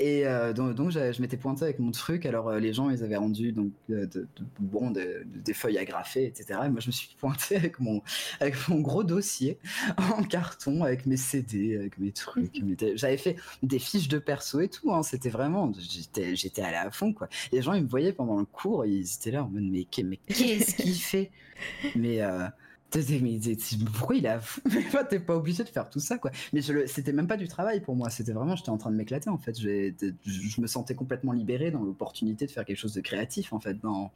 Et 0.00 0.26
euh, 0.26 0.54
donc, 0.54 0.90
je 0.90 1.20
m'étais 1.20 1.36
pointé 1.36 1.64
avec 1.64 1.78
mon 1.78 1.90
truc. 1.90 2.24
Alors 2.24 2.48
euh, 2.48 2.58
les 2.58 2.72
gens, 2.72 2.88
ils 2.88 3.04
avaient 3.04 3.18
rendu 3.18 3.52
donc 3.52 3.70
euh, 3.90 4.06
bon 4.58 4.90
des 4.90 5.52
feuilles 5.52 5.76
agrafées, 5.76 6.24
etc. 6.24 6.60
Et 6.64 6.70
moi, 6.70 6.80
je 6.80 6.86
me 6.86 6.92
suis 6.92 7.14
pointé 7.18 7.56
avec 7.56 7.78
mon 7.80 8.00
avec 8.40 8.56
mon 8.68 8.80
gros 8.80 9.04
dossier 9.04 9.58
en 9.98 10.22
carton, 10.22 10.84
avec 10.84 11.04
mes 11.04 11.18
CD, 11.18 11.76
avec 11.76 11.98
mes 11.98 12.12
trucs. 12.12 12.62
J'avais 12.94 13.18
fait 13.18 13.36
des 13.62 13.78
fiches 13.78 14.08
de 14.08 14.18
perso 14.18 14.60
et 14.60 14.68
tout. 14.68 14.90
Hein. 14.90 15.02
C'était 15.02 15.28
vraiment, 15.28 15.70
j'étais 15.78 16.34
j'étais 16.34 16.62
allé 16.62 16.76
à 16.76 16.90
fond 16.90 17.12
quoi. 17.12 17.28
Les 17.52 17.60
gens, 17.60 17.74
ils 17.74 17.82
me 17.82 17.88
voyaient 17.88 18.14
pendant 18.14 18.38
le 18.38 18.46
cours, 18.46 18.86
ils 18.86 19.02
étaient 19.02 19.32
là 19.32 19.44
en 19.44 19.50
mode 19.50 19.64
mais, 19.64 19.86
mais 20.02 20.16
qu'est-ce 20.16 20.76
qu'il 20.76 20.94
fait? 20.98 21.30
Mais 21.94 22.22
pourquoi 23.94 24.16
il 24.16 24.26
a 24.26 24.40
Mais 24.72 24.84
t'es 25.08 25.20
pas 25.20 25.36
obligé 25.36 25.64
de 25.64 25.68
faire 25.68 25.88
tout 25.88 26.00
ça, 26.00 26.18
quoi. 26.18 26.30
Mais 26.52 26.60
c'était 26.86 27.12
même 27.12 27.26
pas 27.26 27.36
du 27.36 27.48
travail 27.48 27.80
pour 27.80 27.96
moi. 27.96 28.10
C'était 28.10 28.32
vraiment, 28.32 28.56
j'étais 28.56 28.70
en 28.70 28.78
train 28.78 28.90
de 28.90 28.96
m'éclater, 28.96 29.30
en 29.30 29.38
fait. 29.38 29.58
Je 29.58 30.60
me 30.60 30.66
sentais 30.66 30.94
complètement 30.94 31.32
libéré 31.32 31.70
dans 31.70 31.82
l'opportunité 31.82 32.46
de 32.46 32.50
faire 32.50 32.64
quelque 32.64 32.78
chose 32.78 32.94
de 32.94 33.00
créatif, 33.00 33.52
en 33.52 33.60
fait, 33.60 33.80
dans, 33.80 34.10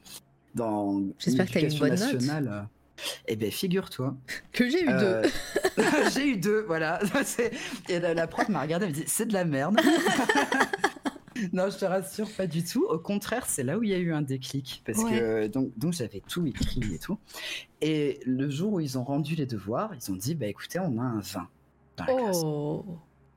dans 0.55 1.03
J'espère 1.18 1.51
que 1.51 1.59
une 1.59 1.79
bonne 1.79 1.91
nationale. 1.91 2.68
Eh 3.27 3.37
ben, 3.37 3.51
figure-toi. 3.51 4.16
Que 4.53 4.68
j'ai 4.68 4.83
eu 4.85 4.87
deux. 4.87 4.93
Euh, 4.93 5.29
j'ai 6.14 6.29
eu 6.29 6.37
deux, 6.37 6.62
voilà. 6.62 7.01
Et 7.89 7.99
la, 7.99 8.14
la 8.14 8.27
prof 8.27 8.49
m'a 8.49 8.62
regardé, 8.62 8.87
elle 8.87 8.93
me 8.93 8.97
dit, 8.97 9.05
c'est 9.07 9.27
de 9.27 9.33
la 9.33 9.45
merde. 9.45 9.79
non, 11.53 11.68
je 11.70 11.78
te 11.78 11.85
rassure, 11.85 12.30
pas 12.30 12.47
du 12.47 12.62
tout. 12.64 12.85
Au 12.89 12.99
contraire, 12.99 13.47
c'est 13.47 13.62
là 13.62 13.78
où 13.78 13.82
il 13.82 13.91
y 13.91 13.95
a 13.95 13.99
eu 13.99 14.12
un 14.12 14.22
déclic. 14.22 14.82
Parce 14.87 15.03
que 15.11 15.47
donc, 15.49 15.70
donc 15.76 15.93
j'avais 15.93 16.22
tout 16.26 16.47
écrit 16.47 16.80
et 16.95 16.99
tout. 16.99 17.18
Et 17.80 18.20
le 18.24 18.49
jour 18.51 18.74
où 18.74 18.80
ils 18.80 18.99
ont 18.99 19.05
rendu 19.05 19.35
les 19.35 19.47
devoirs, 19.47 19.93
ils 19.95 20.12
ont 20.12 20.16
dit 20.16 20.35
bah 20.35 20.47
écoutez, 20.47 20.78
on 20.78 20.99
a 20.99 21.03
un 21.03 21.20
20. 21.20 21.49
dans 21.97 22.05
la 22.07 22.14
classe. 22.22 22.41
Oh. 22.43 22.85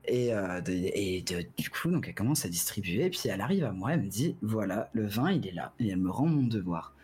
Et, 0.06 0.34
euh, 0.34 0.62
de- 0.62 0.72
et 0.72 1.22
de- 1.22 1.46
du 1.58 1.70
coup, 1.70 1.92
donc 1.92 2.08
elle 2.08 2.16
commence 2.16 2.46
à 2.46 2.50
distribuer, 2.50 3.06
et 3.06 3.10
puis 3.10 3.22
elle 3.26 3.42
arrive 3.42 3.66
à 3.66 3.72
moi, 3.74 3.94
elle 3.94 4.02
me 4.04 4.08
dit 4.08 4.36
voilà, 4.42 4.90
le 4.94 5.06
vin, 5.06 5.32
il 5.32 5.46
est 5.46 5.52
là, 5.52 5.74
et 5.80 5.90
elle 5.90 5.98
me 5.98 6.10
rend 6.10 6.26
mon 6.28 6.44
devoir. 6.48 6.96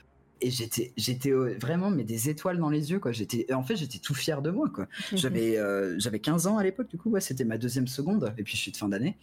Et 0.42 0.50
j'étais, 0.50 0.94
j'étais 0.98 1.32
vraiment, 1.32 1.90
mais 1.92 2.04
des 2.06 2.30
étoiles 2.30 2.58
dans 2.58 2.70
les 2.70 2.92
yeux, 2.92 3.00
quoi. 3.00 3.12
J'étais, 3.12 3.52
en 3.54 3.64
fait, 3.64 3.76
j'étais 3.76 4.00
tout 4.00 4.14
fier 4.14 4.42
de 4.42 4.52
moi, 4.52 4.70
quoi. 4.74 4.88
J'avais, 5.14 5.58
euh, 5.58 5.96
j'avais 6.00 6.20
15 6.20 6.48
ans 6.48 6.58
à 6.58 6.64
l'époque, 6.64 6.90
du 6.90 6.98
coup, 6.98 7.10
ouais, 7.12 7.22
c'était 7.22 7.46
ma 7.46 7.58
deuxième 7.58 7.88
seconde, 7.88 8.34
et 8.38 8.44
puis 8.44 8.56
je 8.56 8.62
suis 8.62 8.72
de 8.72 8.78
fin 8.78 8.90
d'année. 8.90 9.18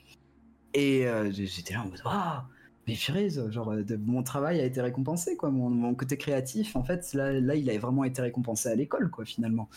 Et 0.74 1.06
euh, 1.06 1.30
j'étais 1.32 1.74
là 1.74 1.82
en 1.82 1.88
mode 1.88 2.00
waouh, 2.04 2.42
mais 2.86 2.94
purée, 2.94 3.28
genre, 3.50 3.72
euh, 3.72 3.82
de- 3.82 3.96
mon 3.96 4.22
travail 4.22 4.60
a 4.60 4.64
été 4.64 4.80
récompensé, 4.80 5.36
quoi. 5.36 5.50
Mon, 5.50 5.68
mon 5.70 5.94
côté 5.94 6.16
créatif, 6.16 6.76
en 6.76 6.84
fait, 6.84 7.12
là, 7.14 7.32
là, 7.40 7.54
il 7.56 7.68
a 7.70 7.78
vraiment 7.78 8.04
été 8.04 8.22
récompensé 8.22 8.68
à 8.68 8.74
l'école, 8.74 9.10
quoi, 9.10 9.24
finalement. 9.24 9.68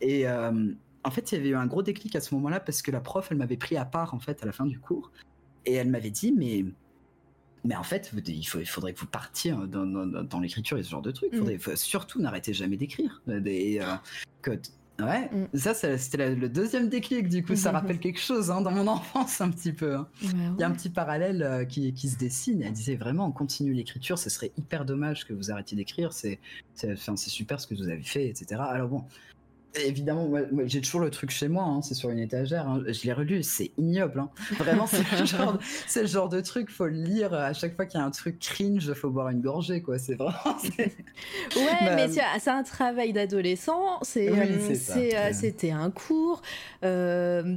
Et 0.00 0.28
euh, 0.28 0.72
en 1.04 1.10
fait, 1.10 1.32
il 1.32 1.36
y 1.36 1.38
avait 1.40 1.48
eu 1.50 1.56
un 1.56 1.66
gros 1.66 1.82
déclic 1.82 2.14
à 2.16 2.20
ce 2.20 2.34
moment-là 2.34 2.60
parce 2.60 2.82
que 2.82 2.90
la 2.90 3.00
prof, 3.00 3.28
elle 3.30 3.38
m'avait 3.38 3.56
pris 3.56 3.76
à 3.76 3.84
part, 3.84 4.14
en 4.14 4.20
fait, 4.20 4.42
à 4.42 4.46
la 4.46 4.52
fin 4.52 4.66
du 4.66 4.78
cours. 4.78 5.10
Et 5.64 5.74
elle 5.74 5.88
m'avait 5.90 6.10
dit, 6.10 6.32
mais. 6.32 6.64
Mais 7.64 7.74
en 7.74 7.82
fait, 7.82 8.12
il, 8.28 8.44
faut, 8.44 8.60
il 8.60 8.66
faudrait 8.66 8.92
que 8.94 9.00
vous 9.00 9.06
partiez 9.08 9.50
euh, 9.50 9.66
dans, 9.66 9.84
dans- 9.84 10.22
dans 10.22 10.38
l'écriture 10.38 10.78
et 10.78 10.84
ce 10.84 10.90
genre 10.90 11.02
de 11.02 11.10
trucs. 11.10 11.30
Il 11.32 11.36
Mm. 11.36 11.38
faudrait 11.40 11.58
faut- 11.58 11.74
surtout 11.76 12.20
n'arrêtez 12.20 12.52
jamais 12.52 12.76
d'écrire. 12.76 13.20
Euh, 13.28 13.40
que 14.42 14.52
Ouais, 15.00 15.28
Mm. 15.30 15.58
ça, 15.58 15.74
c'était 15.74 16.34
le 16.34 16.48
deuxième 16.48 16.88
déclic. 16.88 17.28
Du 17.28 17.44
coup, 17.44 17.54
ça 17.54 17.70
rappelle 17.70 17.98
quelque 17.98 18.18
chose 18.20 18.50
hein, 18.50 18.62
dans 18.62 18.70
mon 18.70 18.86
enfance 18.86 19.40
un 19.42 19.50
petit 19.50 19.72
peu. 19.72 19.94
hein. 19.96 20.08
Il 20.22 20.58
y 20.58 20.62
a 20.62 20.66
un 20.66 20.70
petit 20.70 20.88
parallèle 20.88 21.42
euh, 21.42 21.64
qui, 21.66 21.92
qui 21.92 22.08
se 22.08 22.16
dessine. 22.16 22.62
Elle 22.62 22.72
disait 22.72 22.96
vraiment, 22.96 23.30
continue 23.30 23.74
l'écriture, 23.74 24.18
ce 24.18 24.30
serait 24.30 24.52
hyper 24.56 24.84
dommage 24.86 25.26
que 25.26 25.34
vous 25.34 25.50
arrêtiez 25.50 25.76
d'écrire. 25.76 26.12
C'est 26.14 26.38
super 27.16 27.60
ce 27.60 27.66
que 27.66 27.74
vous 27.74 27.88
avez 27.88 28.02
fait, 28.02 28.26
etc. 28.28 28.60
Alors 28.68 28.88
bon, 28.88 29.04
évidemment, 29.84 30.28
moi, 30.28 30.40
moi, 30.52 30.64
j'ai 30.66 30.80
toujours 30.80 31.00
le 31.00 31.10
truc 31.10 31.30
chez 31.30 31.48
moi. 31.48 31.64
hein, 31.64 31.82
c'est 31.82 31.94
sur 31.94 32.10
une 32.10 32.18
étagère. 32.18 32.68
hein. 32.68 32.82
Je 32.86 33.04
l'ai 33.04 33.12
relu, 33.12 33.42
c'est 33.42 33.72
ignoble. 33.78 34.20
hein. 34.20 34.30
Vraiment, 34.58 34.86
c'est 34.86 35.04
le 35.18 35.26
genre, 35.26 35.58
c'est 35.86 36.02
le 36.02 36.06
genre 36.08 36.28
de 36.28 36.40
truc. 36.40 36.70
Faut 36.70 36.86
le 36.86 36.92
lire 36.92 37.34
à 37.34 37.52
chaque 37.52 37.74
fois 37.76 37.86
qu'il 37.86 37.98
y 38.00 38.02
a 38.02 38.06
un 38.06 38.10
truc 38.10 38.38
cringe. 38.38 38.92
Faut 38.94 39.10
boire 39.10 39.28
une 39.30 39.40
gorgée, 39.40 39.82
quoi. 39.82 39.98
C'est 39.98 40.14
vraiment. 40.14 40.34
c'est- 40.60 40.96
Ouais, 41.56 41.84
Bah, 41.84 41.96
mais 41.96 42.08
c'est 42.08 42.50
un 42.50 42.62
travail 42.62 43.12
d'adolescent. 43.12 43.98
C'est, 44.02 44.30
Oui, 44.30 44.38
euh, 44.40 44.74
c'est 44.74 45.16
euh, 45.16 45.32
c'était 45.32 45.70
un 45.70 45.90
cours. 45.90 46.42
euh, 46.84 47.56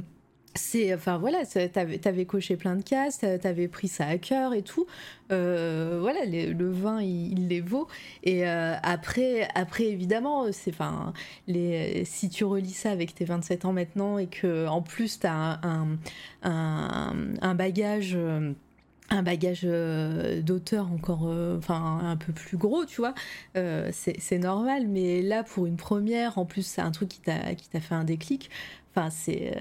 c'est, 0.54 0.92
enfin 0.94 1.16
voilà, 1.18 1.44
t'avais, 1.46 1.98
t'avais 1.98 2.24
coché 2.26 2.56
plein 2.56 2.74
de 2.76 2.82
cases, 2.82 3.18
t'a- 3.18 3.38
t'avais 3.38 3.68
pris 3.68 3.88
ça 3.88 4.06
à 4.06 4.18
cœur 4.18 4.52
et 4.54 4.62
tout. 4.62 4.86
Euh, 5.30 5.98
voilà, 6.00 6.24
les- 6.24 6.48
le 6.52 6.70
vin, 6.70 7.00
il, 7.00 7.46
les 7.48 7.60
vaut. 7.60 7.86
Et 8.24 8.46
euh, 8.48 8.74
après, 8.82 9.48
après 9.54 9.84
évidemment, 9.84 10.50
c'est, 10.52 10.72
enfin, 10.72 11.12
les, 11.46 12.04
si 12.04 12.28
tu 12.30 12.44
relis 12.44 12.70
ça 12.72 12.90
avec 12.90 13.14
tes 13.14 13.24
27 13.24 13.64
ans 13.64 13.72
maintenant 13.72 14.18
et 14.18 14.26
que 14.26 14.66
en 14.66 14.82
plus 14.82 15.20
t'as 15.20 15.58
un, 15.62 15.98
un, 16.42 17.14
un, 17.40 17.54
bagage. 17.54 18.16
un 19.10 19.22
bagage 19.22 19.62
euh, 19.64 20.40
d'auteur 20.42 20.90
encore 20.92 21.24
enfin 21.58 21.98
un 22.02 22.16
peu 22.16 22.32
plus 22.32 22.56
gros 22.56 22.84
tu 22.86 23.00
vois 23.00 23.14
c'est 23.92 24.38
normal 24.38 24.86
mais 24.88 25.20
là 25.22 25.42
pour 25.42 25.66
une 25.66 25.76
première 25.76 26.38
en 26.38 26.44
plus 26.44 26.64
c'est 26.64 26.80
un 26.80 26.92
truc 26.92 27.08
qui 27.08 27.20
t'a 27.20 27.54
qui 27.56 27.68
t'a 27.68 27.80
fait 27.80 27.94
un 27.96 28.04
déclic 28.04 28.50
enfin 28.94 29.10
c'est 29.10 29.52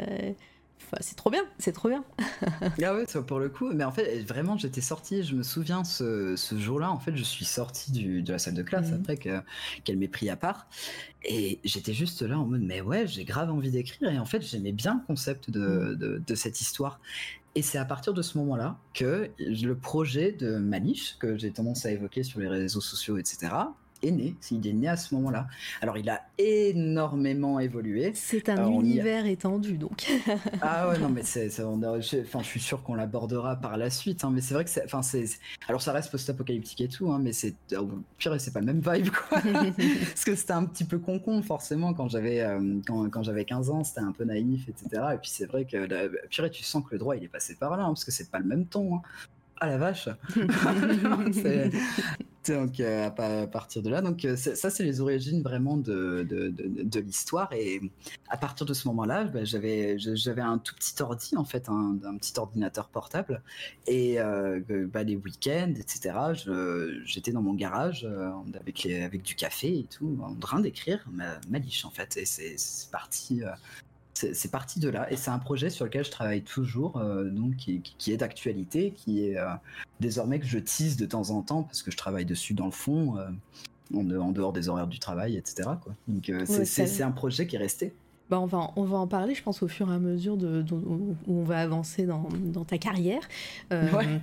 c'est 1.01 1.15
trop 1.15 1.29
bien 1.29 1.43
c'est 1.59 1.71
trop 1.71 1.89
bien 1.89 2.03
Ah 2.83 2.95
ouais, 2.95 3.05
ça, 3.07 3.21
pour 3.21 3.39
le 3.39 3.49
coup. 3.49 3.71
Mais 3.73 3.83
en 3.83 3.91
fait, 3.91 4.23
vraiment, 4.23 4.57
j'étais 4.57 4.81
sorti. 4.81 5.23
Je 5.23 5.35
me 5.35 5.43
souviens 5.43 5.83
ce, 5.83 6.35
ce 6.35 6.57
jour-là. 6.57 6.91
En 6.91 6.99
fait, 6.99 7.15
je 7.15 7.23
suis 7.23 7.45
sorti 7.45 7.91
du, 7.91 8.21
de 8.23 8.31
la 8.31 8.39
salle 8.39 8.53
de 8.55 8.63
classe 8.63 8.87
Mhm. 8.89 8.99
après 9.01 9.17
que- 9.17 9.41
qu'elle 9.83 9.97
m'ait 9.97 10.07
pris 10.07 10.29
à 10.29 10.35
part. 10.35 10.67
Et 11.23 11.59
j'étais 11.63 11.93
juste 11.93 12.21
là 12.21 12.39
en 12.39 12.45
mode, 12.45 12.61
mais 12.61 12.81
ouais, 12.81 13.07
j'ai 13.07 13.23
grave 13.25 13.49
envie 13.51 13.71
d'écrire. 13.71 14.09
Et 14.09 14.17
en 14.19 14.25
fait, 14.25 14.41
j'aimais 14.41 14.71
bien 14.71 14.95
le 15.01 15.05
concept 15.05 15.49
de, 15.51 15.95
de, 15.95 16.21
de 16.25 16.35
cette 16.35 16.61
histoire. 16.61 16.99
Et 17.55 17.61
c'est 17.61 17.77
à 17.77 17.85
partir 17.85 18.13
de 18.13 18.21
ce 18.21 18.37
moment-là 18.37 18.77
que 18.93 19.29
le 19.39 19.73
projet 19.75 20.31
de 20.31 20.57
Maniche, 20.57 21.17
que 21.19 21.37
j'ai 21.37 21.51
tendance 21.51 21.85
à 21.85 21.91
évoquer 21.91 22.23
sur 22.23 22.39
les 22.39 22.47
réseaux 22.47 22.81
sociaux, 22.81 23.17
etc., 23.17 23.51
est 24.03 24.11
né. 24.11 24.35
Il 24.51 24.65
est 24.67 24.73
né 24.73 24.87
à 24.87 24.97
ce 24.97 25.13
moment-là. 25.15 25.47
Alors, 25.81 25.97
il 25.97 26.09
a 26.09 26.21
énormément 26.37 27.59
évolué. 27.59 28.11
c'est 28.15 28.49
un 28.49 28.57
Alors, 28.57 28.69
a- 28.69 28.73
univers 28.73 29.25
étendu 29.25 29.77
donc 29.77 30.07
Ah 30.61 30.89
ouais, 30.89 30.97
non, 30.99 31.09
mais 31.09 31.21
c'est, 31.23 31.49
enfin, 31.61 32.39
je 32.41 32.47
suis 32.47 32.59
sûr 32.59 32.83
qu'on 32.83 32.95
l'abordera 32.95 33.55
par 33.55 33.77
la 33.77 33.89
suite, 33.89 34.23
hein, 34.23 34.31
mais 34.33 34.41
c'est 34.41 34.53
vrai 34.53 34.63
que 34.63 34.69
c'est, 34.69 34.83
enfin, 34.85 35.01
c'est, 35.01 35.25
c'est- 35.25 35.39
alors 35.67 35.81
ça 35.81 35.91
reste 35.91 36.11
post-apocalyptique 36.11 36.81
et 36.81 36.87
tout, 36.87 37.11
hein, 37.11 37.19
mais 37.21 37.33
c'est, 37.33 37.55
au 37.77 37.89
pire, 38.17 38.39
c'est 38.39 38.53
pas 38.53 38.59
le 38.59 38.65
même 38.67 38.81
vibe, 38.81 39.09
quoi. 39.09 39.41
Parce 40.07 40.23
que 40.25 40.35
c'était 40.35 40.53
un 40.53 40.65
petit 40.65 40.83
peu 40.85 40.99
con-con, 40.99 41.41
forcément, 41.41 41.93
quand 41.93 42.07
j'avais, 42.09 42.41
euh, 42.41 42.79
quand, 42.85 43.09
quand 43.09 43.23
j'avais 43.23 43.45
15 43.45 43.69
ans, 43.69 43.83
c'était 43.83 44.01
un 44.01 44.11
peu 44.11 44.23
naïf, 44.23 44.67
etc. 44.69 45.03
Et 45.13 45.17
puis 45.17 45.29
c'est 45.29 45.45
vrai 45.45 45.65
que, 45.65 45.77
la, 45.77 46.07
purée, 46.29 46.49
tu 46.51 46.63
sens 46.63 46.83
que 46.83 46.89
le 46.93 46.99
droit, 46.99 47.15
il 47.15 47.23
est 47.23 47.27
passé 47.29 47.55
par 47.55 47.75
là, 47.77 47.83
hein, 47.83 47.87
parce 47.89 48.05
que 48.05 48.11
c'est 48.11 48.29
pas 48.31 48.39
le 48.39 48.45
même 48.45 48.65
ton. 48.65 49.01
Ah 49.61 49.67
la 49.67 49.77
vache 49.77 50.07
donc 52.47 52.79
euh, 52.79 53.07
à 53.07 53.11
pa- 53.11 53.41
à 53.41 53.47
partir 53.47 53.81
de 53.83 53.89
là, 53.89 54.01
donc 54.01 54.23
euh, 54.25 54.35
ça 54.35 54.69
c'est 54.69 54.83
les 54.83 55.01
origines 55.01 55.43
vraiment 55.43 55.75
de, 55.77 56.25
de, 56.27 56.47
de- 56.47 56.83
de 56.83 56.99
l'histoire 57.01 57.51
et 57.53 57.81
à 58.29 58.37
partir 58.37 58.65
de 58.65 58.73
ce 58.73 58.87
moment-là, 58.87 59.25
bah, 59.25 59.43
j'avais 59.43 59.99
j'avais 59.99 60.41
un 60.41 60.57
tout 60.57 60.73
petit 60.75 60.99
ordi 61.03 61.35
en 61.35 61.43
fait, 61.43 61.67
un, 61.69 61.97
un 62.05 62.17
petit 62.17 62.33
ordinateur 62.39 62.87
portable 62.87 63.43
et 63.85 64.19
euh, 64.19 64.61
bah, 64.91 65.03
les 65.03 65.15
week-ends, 65.17 65.73
etc. 65.77 66.17
J'étais 67.03 67.31
dans 67.33 67.41
mon 67.43 67.53
garage 67.53 68.07
avec 68.59 68.83
les, 68.83 69.01
avec 69.03 69.21
du 69.21 69.35
café 69.35 69.79
et 69.79 69.83
tout, 69.83 70.17
en 70.23 70.33
train 70.35 70.61
d'écrire 70.61 71.05
ma, 71.11 71.39
ma 71.49 71.59
liche 71.59 71.83
en 71.85 71.91
fait 71.91 72.15
et 72.17 72.25
c'est 72.25 72.55
c'est 72.57 72.89
parti. 72.89 73.43
euh, 73.43 73.49
c'est 74.33 74.51
parti 74.51 74.79
de 74.79 74.89
là 74.89 75.11
et 75.11 75.15
c'est 75.15 75.31
un 75.31 75.39
projet 75.39 75.69
sur 75.69 75.85
lequel 75.85 76.03
je 76.03 76.11
travaille 76.11 76.41
toujours, 76.41 76.97
euh, 76.97 77.29
donc 77.29 77.55
qui, 77.55 77.81
est 78.11 78.17
d'actualité, 78.17 78.91
qui 78.95 79.25
est 79.25 79.37
euh, 79.37 79.47
désormais 79.99 80.39
que 80.39 80.45
je 80.45 80.59
tease 80.59 80.97
de 80.97 81.05
temps 81.05 81.29
en 81.29 81.41
temps 81.41 81.63
parce 81.63 81.81
que 81.83 81.91
je 81.91 81.97
travaille 81.97 82.25
dessus 82.25 82.53
dans 82.53 82.65
le 82.65 82.71
fond, 82.71 83.17
euh, 83.17 83.27
en, 83.95 84.03
de- 84.03 84.17
en 84.17 84.31
dehors 84.31 84.53
des 84.53 84.69
horaires 84.69 84.87
du 84.87 84.99
travail, 84.99 85.37
etc. 85.37 85.69
Quoi. 85.81 85.93
Donc 86.07 86.31
c'est 86.45 86.81
Ouais, 86.81 87.01
un 87.01 87.11
projet 87.11 87.47
qui 87.47 87.55
est 87.55 87.59
resté. 87.59 87.93
Bah, 88.29 88.39
on, 88.39 88.45
va, 88.45 88.59
en- 88.59 88.73
on 88.75 88.83
va 88.83 88.97
en 88.97 89.07
parler, 89.07 89.33
je 89.33 89.41
pense, 89.41 89.63
au 89.63 89.67
fur 89.67 89.91
et 89.91 89.95
à 89.95 89.99
mesure 89.99 90.37
de, 90.37 90.61
de- 90.61 90.75
où 90.75 91.15
on 91.27 91.43
va 91.43 91.59
avancer 91.61 92.05
dans, 92.05 92.27
dans 92.43 92.63
ta 92.65 92.77
carrière. 92.77 93.21
Ouais. 93.71 94.21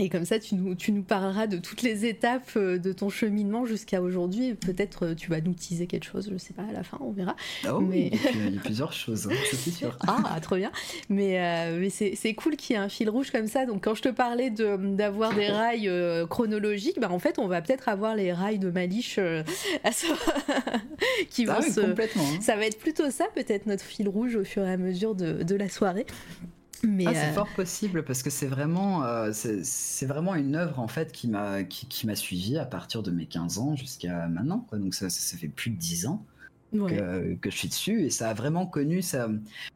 Et 0.00 0.08
comme 0.08 0.24
ça, 0.24 0.38
tu 0.38 0.54
nous, 0.54 0.76
tu 0.76 0.92
nous 0.92 1.02
parleras 1.02 1.48
de 1.48 1.56
toutes 1.56 1.82
les 1.82 2.06
étapes 2.06 2.50
euh, 2.56 2.78
de 2.78 2.92
ton 2.92 3.08
cheminement 3.08 3.66
jusqu'à 3.66 4.00
aujourd'hui. 4.00 4.54
Peut-être 4.54 5.06
euh, 5.06 5.14
tu 5.16 5.28
vas 5.28 5.40
nous 5.40 5.54
teaser 5.54 5.88
quelque 5.88 6.04
chose, 6.04 6.28
je 6.32 6.38
sais 6.38 6.54
pas, 6.54 6.62
à 6.62 6.72
la 6.72 6.84
fin, 6.84 6.98
on 7.00 7.10
verra. 7.10 7.34
Ah 7.64 7.76
oui, 7.76 8.10
Mais- 8.12 8.28
a, 8.28 8.32
il 8.48 8.54
y 8.54 8.58
a 8.58 8.60
plusieurs 8.60 8.92
choses, 8.92 9.26
hein, 9.26 9.34
c'est 9.50 9.70
sûr. 9.72 9.98
Ah, 10.06 10.38
trop 10.40 10.54
bien. 10.56 10.70
Mais, 11.08 11.40
euh, 11.40 11.78
mais 11.80 11.90
c'est 11.90 12.34
cool 12.34 12.54
qu'il 12.54 12.76
y 12.76 12.78
ait 12.78 12.82
un 12.82 12.88
fil 12.88 13.10
rouge 13.10 13.32
comme 13.32 13.48
ça. 13.48 13.66
Donc, 13.66 13.82
quand 13.84 13.94
je 13.96 14.02
te 14.02 14.08
parlais 14.08 14.50
de- 14.50 14.76
d'avoir 14.94 15.34
des 15.34 15.48
rails 15.48 15.88
euh, 15.88 16.26
chronologiques, 16.28 17.00
bah, 17.00 17.10
en 17.10 17.18
fait, 17.18 17.40
on 17.40 17.48
va 17.48 17.60
peut-être 17.60 17.88
avoir 17.88 18.14
les 18.14 18.32
rails 18.32 18.60
de 18.60 18.70
Maliche 18.70 19.16
euh, 19.18 19.42
à 19.82 19.90
ce- 19.90 20.06
qui 21.30 21.44
vont 21.44 21.54
Ah 21.56 21.60
oui, 21.62 21.72
se. 21.72 21.80
complètement. 21.80 22.22
hein. 22.22 22.38
Ça 22.40 22.54
va 22.56 22.66
être 22.66 22.78
plutôt 22.78 23.10
ça, 23.10 23.26
peut-être 23.34 23.66
notre 23.66 23.82
fil 23.84 24.08
rouge 24.08 24.36
au 24.36 24.44
fur 24.44 24.64
et 24.64 24.70
à 24.72 24.76
mesure 24.76 25.16
de, 25.16 25.42
de 25.42 25.54
la 25.56 25.68
soirée. 25.68 26.06
Mais 26.84 27.06
Ah, 27.06 27.14
c'est 27.14 27.30
euh, 27.30 27.32
fort 27.32 27.48
possible 27.54 28.04
parce 28.04 28.22
que 28.22 28.30
c'est 28.30 28.46
vraiment, 28.46 29.04
euh, 29.04 29.30
c'est 29.32 30.06
vraiment 30.06 30.34
une 30.34 30.54
œuvre 30.56 30.78
en 30.78 30.88
fait 30.88 31.12
qui 31.12 31.28
m'a 31.28 31.64
qui, 31.64 31.86
qui 31.86 32.06
m'a 32.06 32.14
suivi 32.14 32.58
à 32.58 32.64
partir 32.66 33.02
de 33.02 33.10
mes 33.10 33.26
15 33.26 33.58
ans 33.58 33.76
jusqu'à 33.76 34.28
maintenant. 34.28 34.60
Quoi. 34.68 34.78
Donc 34.78 34.94
ça, 34.94 35.10
ça, 35.10 35.20
ça 35.20 35.36
fait 35.36 35.48
plus 35.48 35.70
de 35.70 35.76
10 35.76 36.06
ans. 36.06 36.24
Ouais. 36.72 36.96
que, 36.96 37.34
que 37.34 37.50
je 37.50 37.56
suis 37.56 37.68
dessus 37.68 38.02
et 38.04 38.10
ça 38.10 38.28
a 38.30 38.34
vraiment 38.34 38.66
connu 38.66 39.02
ça 39.02 39.28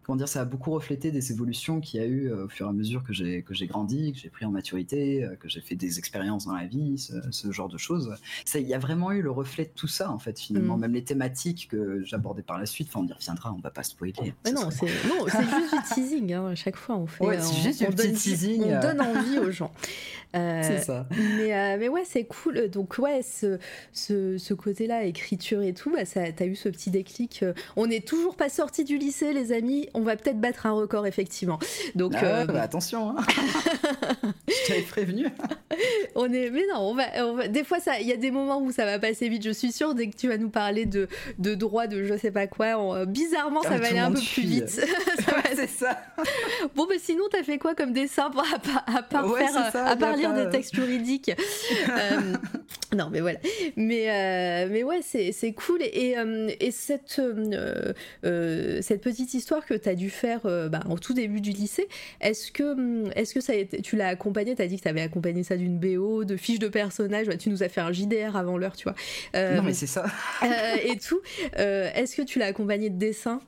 comment 0.02 0.16
dire 0.16 0.28
ça 0.28 0.40
a 0.42 0.44
beaucoup 0.44 0.70
reflété 0.72 1.10
des 1.10 1.32
évolutions 1.32 1.80
qu'il 1.80 2.00
y 2.00 2.02
a 2.02 2.06
eu 2.06 2.28
euh, 2.30 2.44
au 2.46 2.48
fur 2.48 2.66
et 2.66 2.68
à 2.68 2.72
mesure 2.72 3.02
que 3.04 3.12
j'ai 3.12 3.42
que 3.42 3.54
j'ai 3.54 3.66
grandi 3.66 4.12
que 4.12 4.18
j'ai 4.18 4.30
pris 4.30 4.44
en 4.44 4.50
maturité 4.50 5.24
euh, 5.24 5.36
que 5.36 5.48
j'ai 5.48 5.60
fait 5.60 5.74
des 5.76 5.98
expériences 5.98 6.46
dans 6.46 6.54
la 6.54 6.66
vie 6.66 6.98
ce, 6.98 7.12
ce 7.30 7.50
genre 7.52 7.68
de 7.68 7.78
choses 7.78 8.14
ça 8.44 8.58
il 8.58 8.66
y 8.68 8.74
a 8.74 8.78
vraiment 8.78 9.12
eu 9.12 9.22
le 9.22 9.30
reflet 9.30 9.64
de 9.64 9.70
tout 9.74 9.88
ça 9.88 10.10
en 10.10 10.18
fait 10.18 10.38
finalement 10.38 10.76
Mm. 10.76 10.80
même 10.80 10.92
les 10.94 11.04
thématiques 11.04 11.68
que 11.70 12.02
j'abordais 12.04 12.42
par 12.42 12.58
la 12.58 12.66
suite 12.66 12.88
enfin 12.88 13.00
on 13.04 13.06
y 13.08 13.12
reviendra 13.12 13.52
on 13.52 13.60
va 13.60 13.70
pas 13.70 13.82
spoiler 13.82 14.14
Mais 14.44 14.50
Ce 14.50 14.54
non, 14.54 14.70
c'est 14.70 14.86
non, 15.08 15.26
c'est 15.28 15.42
juste 15.42 15.74
du 15.74 15.94
teasing. 15.94 16.32
Hein. 16.32 16.46
À 16.48 16.54
chaque 16.54 16.76
fois, 16.76 16.96
on 16.96 17.06
fait. 17.06 17.24
Ouais, 17.24 17.38
c'est 17.40 17.52
on- 17.54 17.62
juste 17.62 17.78
du 17.80 17.86
on 17.86 17.90
donne- 17.90 18.12
teasing, 18.12 18.62
On 18.64 18.70
euh. 18.70 18.80
donne 18.80 19.00
envie 19.00 19.38
aux 19.38 19.50
gens. 19.50 19.72
Euh, 20.34 20.62
c'est 20.62 20.78
ça 20.78 21.06
mais, 21.10 21.54
euh, 21.54 21.76
mais 21.78 21.90
ouais, 21.90 22.04
c'est 22.06 22.24
cool. 22.24 22.70
Donc, 22.70 22.96
ouais, 22.98 23.20
ce, 23.20 23.58
ce, 23.92 24.38
ce 24.38 24.54
côté-là, 24.54 25.04
écriture 25.04 25.60
et 25.60 25.74
tout, 25.74 25.92
bah, 25.92 26.06
ça, 26.06 26.32
t'as 26.32 26.46
eu 26.46 26.56
ce 26.56 26.70
petit 26.70 26.81
déclic. 26.90 27.42
euh, 27.42 27.52
On 27.76 27.86
n'est 27.86 28.00
toujours 28.00 28.36
pas 28.36 28.48
sorti 28.48 28.84
du 28.84 28.98
lycée, 28.98 29.32
les 29.32 29.52
amis. 29.52 29.88
On 29.94 30.00
va 30.00 30.16
peut-être 30.16 30.40
battre 30.40 30.66
un 30.66 30.72
record, 30.72 31.06
effectivement. 31.06 31.58
Donc, 31.94 32.12
Ah, 32.16 32.24
euh, 32.24 32.44
bah, 32.46 32.62
attention 32.62 33.10
hein. 33.10 33.22
je 34.48 34.66
t'avais 34.68 34.82
prévenu 34.82 35.26
on 36.14 36.32
est. 36.32 36.50
Mais 36.50 36.64
non, 36.72 36.80
on 36.80 36.94
va. 36.94 37.04
on 37.24 37.34
va- 37.36 37.48
Des 37.48 37.64
fois, 37.64 37.80
ça, 37.80 38.00
il 38.00 38.06
y 38.06 38.12
a 38.12 38.16
des 38.16 38.30
moments 38.30 38.60
où 38.60 38.70
ça 38.72 38.84
va 38.84 38.98
passer 38.98 39.28
vite. 39.28 39.42
Je 39.44 39.50
suis 39.50 39.72
sûre. 39.72 39.94
Dès 39.94 40.08
que 40.08 40.16
tu 40.16 40.28
vas 40.28 40.36
nous 40.38 40.50
parler 40.50 40.86
de, 40.86 41.08
de 41.38 41.54
droit, 41.54 41.86
de 41.86 42.04
je 42.04 42.16
sais 42.16 42.30
pas 42.30 42.46
quoi, 42.46 42.78
on- 42.78 43.04
bizarrement, 43.06 43.60
Ah, 43.64 43.68
ça 43.70 43.78
va 43.78 43.86
aller 43.86 43.96
le 43.96 44.02
un 44.02 44.12
peu 44.12 44.20
plus 44.20 44.42
vite. 44.42 44.68
Ça 44.70 44.86
va- 45.32 45.41
c'est 45.56 45.68
ça 45.68 45.98
Bon, 46.74 46.86
mais 46.88 46.98
sinon, 46.98 47.24
t'as 47.30 47.42
fait 47.42 47.58
quoi 47.58 47.74
comme 47.74 47.92
dessin 47.92 48.30
pour- 48.30 48.42
à, 48.42 48.58
part- 48.58 48.84
à 48.96 49.02
part 49.02 49.30
Ouais, 49.30 49.40
faire, 49.40 49.50
c'est 49.66 49.70
ça, 49.72 49.84
euh, 49.84 49.86
à 49.86 49.90
y 49.90 49.92
a 49.92 49.96
part 49.96 50.16
lire 50.16 50.30
pas- 50.34 50.44
des 50.44 50.50
textes 50.50 50.74
juridiques 50.74 51.30
Euh, 51.88 52.32
Non, 52.96 53.08
mais 53.10 53.20
voilà. 53.20 53.38
Mais, 53.76 54.10
euh, 54.10 54.68
mais 54.70 54.82
ouais, 54.82 55.00
c'est 55.02 55.52
cool. 55.54 55.80
Et, 55.82 56.18
euh, 56.18 56.50
et 56.60 56.70
cette, 56.70 57.18
euh, 57.20 57.94
euh, 58.26 58.82
cette 58.82 59.00
petite 59.00 59.32
histoire 59.32 59.64
que 59.64 59.72
tu 59.72 59.88
as 59.88 59.94
dû 59.94 60.10
faire 60.10 60.40
bah, 60.70 60.80
en 60.88 60.96
tout 60.98 61.14
début 61.14 61.40
du 61.40 61.50
lycée. 61.52 61.88
Est-ce 62.20 62.52
que, 62.52 62.62
hum, 62.74 63.10
est 63.16 63.32
que 63.32 63.40
ça 63.40 63.54
tu 63.82 63.96
l'as 63.96 64.08
accompagné 64.08 64.54
Tu 64.54 64.60
as 64.62 64.66
dit 64.66 64.76
que 64.76 64.82
tu 64.82 64.88
avais 64.88 65.00
accompagné 65.00 65.42
ça 65.42 65.56
d'une 65.56 65.78
BO, 65.78 66.24
de 66.24 66.36
fiches 66.36 66.58
de 66.58 66.68
personnages. 66.68 67.26
tu 67.38 67.48
nous 67.48 67.62
as 67.62 67.70
fait 67.70 67.80
un 67.80 67.92
JDR 67.92 68.36
avant 68.36 68.58
l'heure, 68.58 68.76
tu 68.76 68.84
vois. 68.84 68.94
non, 69.34 69.62
mais 69.62 69.72
c'est 69.72 69.86
ça. 69.86 70.04
et 70.84 70.98
tout. 70.98 71.20
est-ce 71.56 72.14
que 72.14 72.22
tu 72.22 72.38
l'as 72.38 72.46
accompagné 72.46 72.90
de 72.90 72.98
dessin 72.98 73.40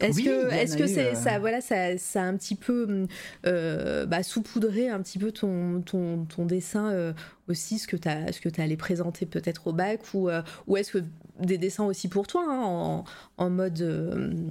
est-ce 0.00 0.22
que, 0.22 0.52
est-ce 0.52 0.76
que 0.76 0.86
c'est, 0.86 1.14
ça, 1.14 1.38
voilà, 1.38 1.60
ça, 1.60 1.96
ça 1.98 2.22
a 2.22 2.26
un 2.26 2.36
petit 2.36 2.54
peu 2.54 2.84
hum, 2.84 3.06
euh, 3.46 4.06
bah, 4.06 4.22
saupoudré 4.22 4.88
un 4.88 5.00
petit 5.00 5.18
peu 5.18 5.32
ton, 5.32 5.82
ton, 5.82 6.24
ton 6.24 6.46
dessin 6.46 6.90
euh, 6.90 7.12
aussi, 7.48 7.78
ce 7.78 7.86
que 7.86 7.96
tu 7.96 8.08
ce 8.08 8.40
que 8.40 8.60
allé 8.60 8.76
présenter 8.76 9.26
peut-être 9.26 9.66
au 9.68 9.72
bac, 9.72 10.00
ou, 10.14 10.28
euh, 10.28 10.42
ou 10.66 10.76
est-ce 10.76 10.92
que 10.92 11.04
des 11.40 11.58
dessins 11.58 11.84
aussi 11.84 12.08
pour 12.08 12.26
toi, 12.26 12.44
hein, 12.48 12.62
en, 12.64 13.04
en, 13.36 13.50
mode, 13.50 14.50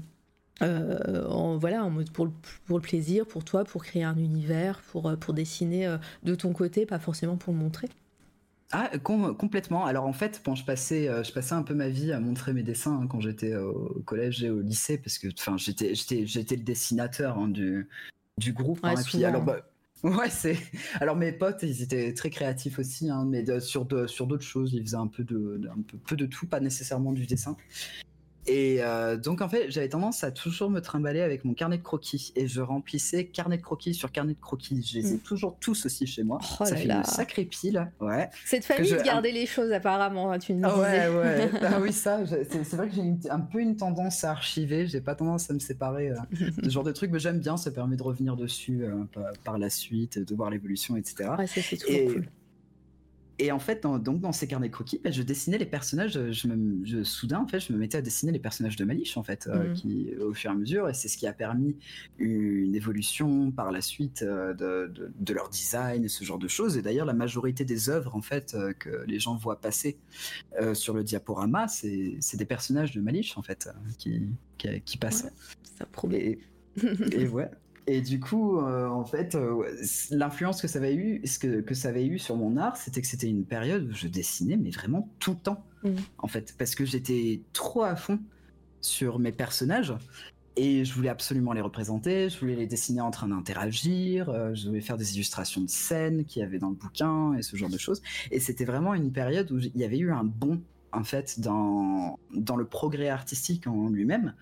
en, 0.61 1.57
voilà, 1.57 1.83
en 1.83 1.89
mode 1.89 2.11
pour 2.11 2.25
le, 2.25 2.31
pour 2.65 2.77
le 2.77 2.83
plaisir, 2.83 3.25
pour 3.25 3.43
toi, 3.43 3.63
pour 3.65 3.83
créer 3.83 4.03
un 4.03 4.17
univers, 4.17 4.81
pour, 4.91 5.13
pour 5.17 5.33
dessiner 5.33 5.97
de 6.23 6.35
ton 6.35 6.53
côté, 6.53 6.85
pas 6.85 6.99
forcément 6.99 7.37
pour 7.37 7.53
le 7.53 7.59
montrer? 7.59 7.89
Ah, 8.75 8.89
complètement. 8.97 9.85
Alors 9.85 10.05
en 10.05 10.13
fait, 10.13 10.41
bon, 10.43 10.55
je 10.55 10.65
passais, 10.65 11.07
euh, 11.07 11.23
je 11.23 11.31
passais 11.31 11.53
un 11.53 11.61
peu 11.61 11.75
ma 11.75 11.89
vie 11.89 12.11
à 12.11 12.19
montrer 12.19 12.53
mes 12.53 12.63
dessins 12.63 13.01
hein, 13.03 13.07
quand 13.07 13.21
j'étais 13.21 13.55
au 13.55 14.01
collège 14.03 14.43
et 14.43 14.49
au 14.49 14.61
lycée, 14.61 14.97
parce 14.97 15.19
que, 15.19 15.27
j'étais, 15.57 15.93
le 15.93 16.63
dessinateur 16.63 17.37
hein, 17.37 17.47
du, 17.47 17.87
du 18.39 18.51
groupe. 18.51 18.79
Hein, 18.81 18.95
et 18.99 19.03
puis, 19.03 19.23
alors, 19.25 19.43
bah, 19.43 19.61
ouais, 20.03 20.29
c'est. 20.29 20.57
Alors 20.99 21.15
mes 21.15 21.31
potes, 21.31 21.61
ils 21.61 21.83
étaient 21.83 22.13
très 22.13 22.31
créatifs 22.31 22.79
aussi, 22.79 23.09
mais 23.27 23.45
sur 23.59 23.87
sur 24.07 24.27
d'autres 24.27 24.43
choses, 24.43 24.73
ils 24.73 24.81
faisaient 24.81 24.97
un 24.97 25.07
peu 25.07 25.23
de, 25.23 25.61
un 25.69 25.81
peu, 25.81 25.97
peu 25.97 26.15
de 26.15 26.25
tout, 26.25 26.47
pas 26.47 26.59
nécessairement 26.59 27.13
du 27.13 27.27
dessin. 27.27 27.55
Et 28.45 28.77
euh, 28.81 29.15
donc 29.15 29.41
en 29.41 29.47
fait, 29.47 29.71
j'avais 29.71 29.89
tendance 29.89 30.23
à 30.23 30.31
toujours 30.31 30.69
me 30.69 30.81
trimballer 30.81 31.21
avec 31.21 31.45
mon 31.45 31.53
carnet 31.53 31.77
de 31.77 31.83
croquis 31.83 32.33
et 32.35 32.47
je 32.47 32.61
remplissais 32.61 33.25
carnet 33.25 33.57
de 33.57 33.61
croquis 33.61 33.93
sur 33.93 34.11
carnet 34.11 34.33
de 34.33 34.39
croquis. 34.39 34.83
Je 34.83 34.99
les 34.99 35.13
ai 35.13 35.15
mm. 35.15 35.19
toujours 35.19 35.57
tous 35.59 35.85
aussi 35.85 36.05
chez 36.07 36.23
moi. 36.23 36.39
Oh 36.59 36.65
ça 36.65 36.75
fait 36.75 36.85
une 36.85 37.03
sacrée 37.03 37.45
pile. 37.45 37.89
Ouais. 38.01 38.29
Cette 38.45 38.65
famille 38.65 38.91
de 38.91 39.01
garder 39.01 39.31
les 39.31 39.45
choses 39.45 39.71
apparemment, 39.71 40.31
hein, 40.31 40.39
tu 40.39 40.53
me 40.53 40.65
ah 40.65 40.73
disais. 40.75 41.07
Ouais, 41.09 41.17
ouais. 41.17 41.51
ah 41.61 41.79
oui, 41.81 41.93
ça, 41.93 42.19
c'est 42.25 42.73
vrai 42.73 42.89
que 42.89 42.95
j'ai 42.95 43.29
un 43.29 43.39
peu 43.39 43.59
une 43.59 43.77
tendance 43.77 44.23
à 44.23 44.31
archiver. 44.31 44.87
J'ai 44.87 45.01
pas 45.01 45.15
tendance 45.15 45.49
à 45.49 45.53
me 45.53 45.59
séparer 45.59 46.09
euh, 46.09 46.15
de 46.57 46.65
ce 46.65 46.69
genre 46.69 46.83
de 46.83 46.91
trucs, 46.91 47.11
mais 47.11 47.19
j'aime 47.19 47.39
bien. 47.39 47.55
Ça 47.55 47.71
permet 47.71 47.95
de 47.95 48.03
revenir 48.03 48.35
dessus 48.35 48.83
euh, 48.83 49.03
par, 49.43 49.57
la 49.57 49.69
suite, 49.69 50.19
de 50.19 50.35
voir 50.35 50.49
l'évolution, 50.49 50.97
etc. 50.97 51.29
Ouais, 51.37 51.47
c'est 51.47 51.77
toujours 51.77 52.13
cool. 52.13 52.27
Et 53.43 53.51
en 53.51 53.59
fait, 53.59 53.83
dans, 53.83 53.99
donc 53.99 54.21
dans 54.21 54.31
ces 54.31 54.47
carnets 54.47 54.69
croquis, 54.69 55.01
bah, 55.03 55.11
je 55.11 55.21
dessinais 55.21 55.57
les 55.57 55.65
personnages. 55.65 56.13
Je 56.13 56.47
me, 56.47 56.85
je, 56.85 57.03
soudain, 57.03 57.39
en 57.39 57.47
fait, 57.47 57.59
je 57.59 57.73
me 57.73 57.77
mettais 57.77 57.97
à 57.97 58.01
dessiner 58.01 58.31
les 58.31 58.39
personnages 58.39 58.77
de 58.77 58.85
Malish, 58.85 59.17
en 59.17 59.23
fait, 59.23 59.47
euh, 59.47 59.71
mmh. 59.71 59.73
qui, 59.73 60.15
au 60.15 60.33
fur 60.33 60.49
et 60.49 60.53
à 60.53 60.55
mesure, 60.55 60.87
et 60.87 60.93
c'est 60.93 61.09
ce 61.09 61.17
qui 61.17 61.27
a 61.27 61.33
permis 61.33 61.75
une 62.19 62.73
évolution 62.73 63.51
par 63.51 63.73
la 63.73 63.81
suite 63.81 64.21
euh, 64.21 64.53
de, 64.53 64.93
de, 65.19 65.33
leur 65.33 65.49
design 65.49 66.05
et 66.05 66.07
ce 66.07 66.23
genre 66.23 66.39
de 66.39 66.47
choses. 66.47 66.77
Et 66.77 66.81
d'ailleurs, 66.81 67.05
la 67.05 67.11
majorité 67.11 67.65
des 67.65 67.89
œuvres, 67.89 68.15
en 68.15 68.21
fait, 68.21 68.53
euh, 68.55 68.71
que 68.71 69.03
les 69.07 69.19
gens 69.19 69.35
voient 69.35 69.59
passer 69.59 69.97
sur 70.73 70.93
le 70.93 71.03
diaporama, 71.03 71.67
c'est 71.67 72.37
des 72.37 72.45
personnages 72.45 72.93
de 72.93 73.01
Malish, 73.01 73.37
en 73.37 73.41
fait, 73.41 73.69
qui, 73.97 74.21
qui, 74.57 74.97
passent. 74.97 75.27
ça 75.77 75.85
promet. 75.85 76.17
Et, 76.17 76.39
et 77.11 77.27
ouais. 77.27 77.49
Et 77.87 78.01
du 78.01 78.19
coup, 78.19 78.59
euh, 78.59 78.87
en 78.87 79.03
fait, 79.03 79.35
euh, 79.35 79.65
l'influence 80.09 80.61
que 80.61 80.67
ça 80.67 80.79
avait 80.79 80.95
eu, 80.95 81.21
ce 81.25 81.37
que, 81.37 81.61
que, 81.61 81.73
ça 81.73 81.89
avait 81.89 82.05
eu 82.05 82.17
sur 82.17 82.37
mon 82.37 82.55
art, 82.55 82.77
c'était 82.77 83.01
que 83.01 83.07
c'était 83.07 83.27
une 83.27 83.45
période 83.45 83.89
où 83.89 83.93
je 83.93 84.07
dessinais, 84.07 84.55
mais 84.55 84.69
vraiment 84.69 85.09
tout 85.19 85.31
le 85.31 85.37
temps, 85.37 85.65
mmh. 85.83 85.89
en 86.19 86.27
fait, 86.27 86.55
parce 86.57 86.75
que 86.75 86.85
j'étais 86.85 87.41
trop 87.51 87.83
à 87.83 87.95
fond 87.95 88.19
sur 88.79 89.19
mes 89.19 89.31
personnages 89.31 89.93
et 90.55 90.85
je 90.85 90.93
voulais 90.93 91.09
absolument 91.09 91.53
les 91.53 91.61
représenter, 91.61 92.29
je 92.29 92.39
voulais 92.39 92.55
les 92.55 92.67
dessiner 92.67 93.01
en 93.01 93.11
train 93.11 93.27
d'interagir, 93.27 94.29
euh, 94.29 94.53
je 94.53 94.67
voulais 94.67 94.81
faire 94.81 94.97
des 94.97 95.15
illustrations 95.15 95.61
de 95.61 95.69
scènes 95.69 96.25
qu'il 96.25 96.41
y 96.41 96.45
avait 96.45 96.59
dans 96.59 96.69
le 96.69 96.75
bouquin 96.75 97.33
et 97.33 97.41
ce 97.41 97.55
genre 97.55 97.69
de 97.69 97.77
choses. 97.77 98.01
Et 98.31 98.39
c'était 98.39 98.65
vraiment 98.65 98.93
une 98.93 99.11
période 99.11 99.51
où 99.51 99.59
il 99.59 99.75
y 99.75 99.83
avait 99.83 99.97
eu 99.97 100.11
un 100.11 100.23
bond 100.23 100.61
en 100.91 101.03
fait 101.03 101.39
dans, 101.39 102.19
dans 102.35 102.55
le 102.55 102.65
progrès 102.65 103.09
artistique 103.09 103.65
en 103.65 103.89
lui-même 103.89 104.35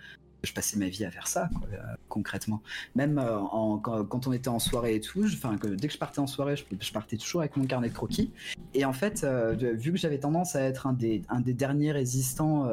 je 0.43 0.53
passais 0.53 0.77
ma 0.77 0.87
vie 0.87 1.05
à 1.05 1.11
faire 1.11 1.27
ça, 1.27 1.49
euh, 1.73 1.77
concrètement. 2.09 2.61
Même 2.95 3.19
euh, 3.19 3.39
quand, 3.81 4.27
on 4.27 4.33
était 4.33 4.47
en 4.47 4.59
soirée 4.59 4.95
et 4.95 5.01
tout, 5.01 5.23
enfin, 5.25 5.55
dès 5.61 5.87
que 5.87 5.93
je 5.93 5.99
partais 5.99 6.19
en 6.19 6.27
soirée, 6.27 6.55
je, 6.55 6.91
partais 6.91 7.17
toujours 7.17 7.41
avec 7.41 7.57
mon 7.57 7.65
carnet 7.65 7.89
de 7.89 7.93
croquis. 7.93 8.31
Et 8.73 8.85
en 8.85 8.93
fait, 8.93 9.23
euh, 9.23 9.53
vu 9.53 9.91
que 9.91 9.97
j'avais 9.97 10.19
tendance 10.19 10.55
à 10.55 10.61
être 10.61 10.87
un 10.87 10.93
des, 10.93 11.21
un 11.29 11.41
des 11.41 11.53
derniers 11.53 11.91
résistants 11.91 12.67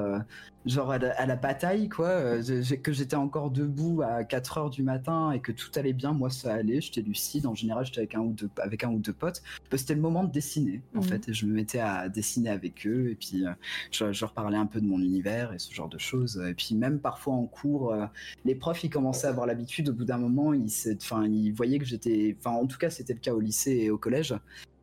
genre 0.66 0.90
à 0.90 0.98
la, 0.98 1.36
bataille, 1.36 1.88
quoi, 1.88 2.08
euh, 2.08 2.42
que 2.82 2.92
j'étais 2.92 3.16
encore 3.16 3.50
debout 3.50 4.02
à 4.02 4.24
4 4.24 4.58
heures 4.58 4.70
du 4.70 4.82
matin 4.82 5.30
et 5.30 5.40
que 5.40 5.52
tout 5.52 5.70
allait 5.76 5.92
bien, 5.92 6.12
moi 6.12 6.30
ça 6.30 6.54
allait, 6.54 6.80
j'étais 6.80 7.00
lucide, 7.00 7.46
en 7.46 7.54
général 7.54 7.86
j'étais 7.86 8.00
avec 8.00 8.14
un 8.14 8.20
ou 8.20 8.32
deux, 8.32 8.50
avec 8.58 8.84
un 8.84 8.90
ou 8.90 8.98
deux 8.98 9.12
potes, 9.12 9.42
c'était 9.76 9.94
le 9.94 10.00
moment 10.00 10.24
de 10.24 10.32
dessiner, 10.32 10.82
en 10.94 10.98
mhm. 10.98 11.04
fait, 11.04 11.28
et 11.28 11.32
je 11.32 11.46
me 11.46 11.54
mettais 11.54 11.78
à 11.78 12.08
dessiner 12.08 12.50
avec 12.50 12.86
eux, 12.86 13.10
et 13.10 13.14
puis 13.14 13.46
euh, 13.46 13.52
je, 13.90 14.20
leur 14.20 14.32
parlais 14.32 14.58
un 14.58 14.66
peu 14.66 14.80
de 14.80 14.86
mon 14.86 15.00
univers 15.00 15.52
et 15.52 15.58
ce 15.58 15.72
genre 15.72 15.88
de 15.88 15.98
choses, 15.98 16.42
et 16.48 16.54
puis 16.54 16.74
même 16.74 16.98
parfois 16.98 17.34
en 17.34 17.46
cours, 17.46 17.92
euh, 17.92 18.06
les 18.44 18.54
profs 18.54 18.84
ils 18.84 18.90
commençaient 18.90 19.28
à 19.28 19.30
avoir 19.30 19.46
l'habitude, 19.46 19.88
au 19.88 19.92
bout 19.92 20.04
d'un 20.04 20.18
moment, 20.18 20.52
ils, 20.52 20.70
enfin, 20.96 21.26
ils 21.26 21.52
voyaient 21.52 21.78
que 21.78 21.86
j'étais, 21.86 22.36
enfin 22.38 22.56
en 22.56 22.66
tout 22.66 22.78
cas 22.78 22.90
c'était 22.90 23.14
le 23.14 23.20
cas 23.20 23.32
au 23.32 23.40
lycée 23.40 23.78
et 23.82 23.90
au 23.90 23.98
collège, 23.98 24.34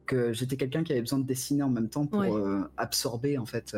que 0.06 0.34
j'étais 0.34 0.56
quelqu'un 0.56 0.84
qui 0.84 0.92
avait 0.92 1.02
besoin 1.02 1.20
de 1.20 1.26
dessiner 1.26 1.64
en 1.64 1.70
même 1.70 1.90
temps 1.90 2.06
pour 2.06 2.40
absorber 2.78 3.40
en 3.40 3.46
fait 3.48 3.76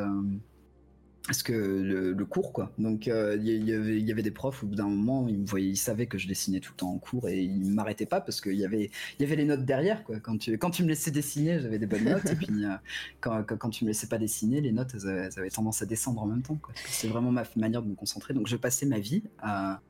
parce 1.27 1.43
que 1.43 1.53
le, 1.53 2.25
cours 2.25 2.53
quoi. 2.53 2.71
Donc 2.77 3.07
euh, 3.07 3.37
il 3.39 3.67
y, 3.67 4.11
avait 4.11 4.23
des 4.23 4.31
profs 4.31 4.63
au 4.63 4.67
bout 4.67 4.75
d'un 4.75 4.87
moment 4.87 5.27
ils 5.27 5.39
me 5.39 5.45
voyaient 5.45 5.69
ils 5.69 5.77
savaient 5.77 6.07
que 6.07 6.17
je 6.17 6.27
dessinais 6.27 6.59
tout 6.59 6.71
le 6.73 6.77
temps 6.77 6.89
en 6.89 6.97
cours 6.97 7.29
et 7.29 7.41
ils 7.41 7.71
m'arrêtaient 7.71 8.05
pas 8.05 8.21
parce 8.21 8.41
qu'il 8.41 8.55
y 8.55 8.65
avait 8.65 8.89
il 9.19 9.21
y 9.21 9.25
avait 9.25 9.35
les 9.35 9.45
notes 9.45 9.65
derrière 9.65 10.03
quoi. 10.03 10.19
Quand 10.19 10.37
tu 10.37 10.57
quand 10.57 10.71
tu 10.71 10.83
me 10.83 10.87
laissais 10.89 11.11
dessiner 11.11 11.59
j'avais 11.59 11.79
des 11.79 11.85
bonnes 11.85 12.03
notes 12.09 12.25
et 12.25 12.35
puis 12.35 12.65
euh, 12.65 12.75
quand, 13.19 13.43
quand, 13.43 13.69
tu 13.69 13.83
me 13.83 13.89
laissais 13.89 14.07
pas 14.07 14.17
dessiner 14.17 14.61
les 14.61 14.71
notes 14.71 14.95
elles, 14.95 15.29
avaient 15.37 15.49
tendance 15.49 15.81
à 15.81 15.85
descendre 15.85 16.21
en 16.21 16.27
même 16.27 16.41
temps 16.41 16.57
quoi. 16.61 16.73
C'est 16.87 17.07
vraiment 17.07 17.31
ma 17.31 17.43
manière 17.55 17.83
de 17.83 17.89
me 17.89 17.95
concentrer. 17.95 18.33
Donc 18.33 18.47
je 18.47 18.55
passais 18.55 18.85
ma 18.85 18.99
vie 18.99 19.23
à 19.39 19.81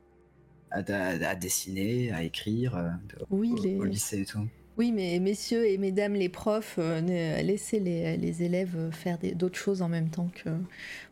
à, 0.70 1.34
dessiner 1.34 2.12
à 2.12 2.22
écrire 2.22 2.76
euh, 2.76 2.90
oui, 3.30 3.54
au 3.78 3.84
lycée 3.84 4.20
et 4.20 4.24
tout 4.26 4.46
oui, 4.78 4.92
mais 4.92 5.18
messieurs 5.18 5.66
et 5.66 5.76
mesdames 5.76 6.14
les 6.14 6.28
profs, 6.28 6.76
euh, 6.78 7.00
laissez 7.42 7.80
les, 7.80 8.16
les, 8.16 8.42
élèves 8.44 8.76
faire 8.92 9.18
d'autres 9.34 9.58
choses 9.58 9.82
en 9.82 9.88
même 9.88 10.08
temps 10.08 10.30
que. 10.32 10.50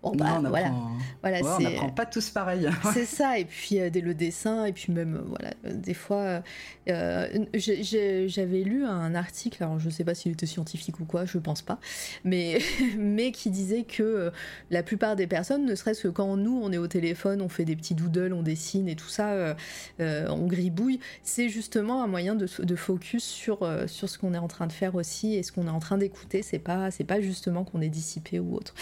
Bon, 0.04 0.14
bah, 0.14 0.36
on 0.38 0.48
voilà. 0.48 0.72
voilà 1.20 1.40
on 1.42 1.58
n'apprend 1.58 1.88
pas 1.88 2.06
tous 2.06 2.30
pareil. 2.30 2.68
c'est 2.94 3.04
ça, 3.04 3.40
et 3.40 3.44
puis 3.44 3.80
euh, 3.80 3.90
le 3.92 4.14
dessin, 4.14 4.66
et 4.66 4.72
puis 4.72 4.92
même, 4.92 5.16
euh, 5.16 5.22
voilà, 5.26 5.50
des 5.64 5.94
fois. 5.94 6.42
J'avais 6.86 8.62
lu 8.62 8.84
un 8.84 9.16
article, 9.16 9.64
alors 9.64 9.80
je 9.80 9.86
ne 9.86 9.90
sais 9.90 10.04
pas 10.04 10.14
s'il 10.14 10.30
était 10.30 10.46
scientifique 10.46 11.00
ou 11.00 11.04
quoi, 11.04 11.24
je 11.24 11.38
pense 11.38 11.62
pas, 11.62 11.80
mais, 12.22 12.60
mais 12.96 13.32
qui 13.32 13.50
disait 13.50 13.82
que 13.82 14.30
la 14.70 14.84
plupart 14.84 15.16
des 15.16 15.26
personnes, 15.26 15.64
ne 15.64 15.74
serait-ce 15.74 16.04
que 16.04 16.08
quand 16.08 16.36
nous, 16.36 16.60
on 16.62 16.70
est 16.70 16.78
au 16.78 16.86
téléphone, 16.86 17.42
on 17.42 17.48
fait 17.48 17.64
des 17.64 17.74
petits 17.74 17.96
doodles, 17.96 18.32
on 18.32 18.42
dessine 18.42 18.88
et 18.88 18.94
tout 18.94 19.08
ça, 19.08 19.56
on 19.98 20.46
gribouille, 20.46 21.00
c'est 21.24 21.48
justement 21.48 22.04
un 22.04 22.06
moyen 22.06 22.36
de, 22.36 22.46
de 22.62 22.76
focus 22.76 23.24
sur 23.24 23.55
euh, 23.62 23.86
sur, 23.86 24.08
ce 24.08 24.18
qu'on 24.18 24.34
est 24.34 24.38
en 24.38 24.48
train 24.48 24.66
de 24.66 24.72
faire 24.72 24.94
aussi 24.94 25.34
et 25.34 25.42
ce 25.42 25.52
qu'on 25.52 25.66
est 25.66 25.70
en 25.70 25.78
train 25.78 25.98
d'écouter. 25.98 26.42
C'est 26.42 26.58
pas, 26.58 26.90
c'est 26.90 27.04
pas 27.04 27.20
justement 27.20 27.64
qu'on 27.64 27.80
est 27.80 27.88
dissipé 27.88 28.38
ou 28.38 28.54
autre. 28.54 28.74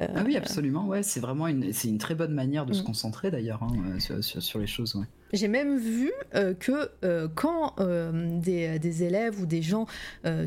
Euh, 0.00 0.06
ah 0.14 0.22
oui, 0.24 0.36
absolument. 0.36 0.86
Ouais, 0.86 1.02
c'est 1.02 1.20
vraiment 1.20 1.46
une, 1.46 1.72
c'est 1.72 1.88
une 1.88 1.98
très 1.98 2.14
bonne 2.14 2.32
manière 2.32 2.66
de 2.66 2.72
se 2.72 2.82
mm. 2.82 2.86
concentrer 2.86 3.30
d'ailleurs 3.30 3.62
hein, 3.62 3.72
euh, 4.10 4.20
sur, 4.20 4.42
sur, 4.42 4.58
les 4.58 4.66
choses. 4.66 4.94
Ouais. 4.96 5.06
J'ai 5.32 5.48
même 5.48 5.78
vu 5.78 6.12
euh, 6.34 6.54
que 6.54 6.90
euh, 7.04 7.26
quand 7.34 7.74
euh, 7.80 8.38
des, 8.40 9.02
élèves 9.02 9.40
ou 9.40 9.46
des 9.46 9.62
gens, 9.62 9.86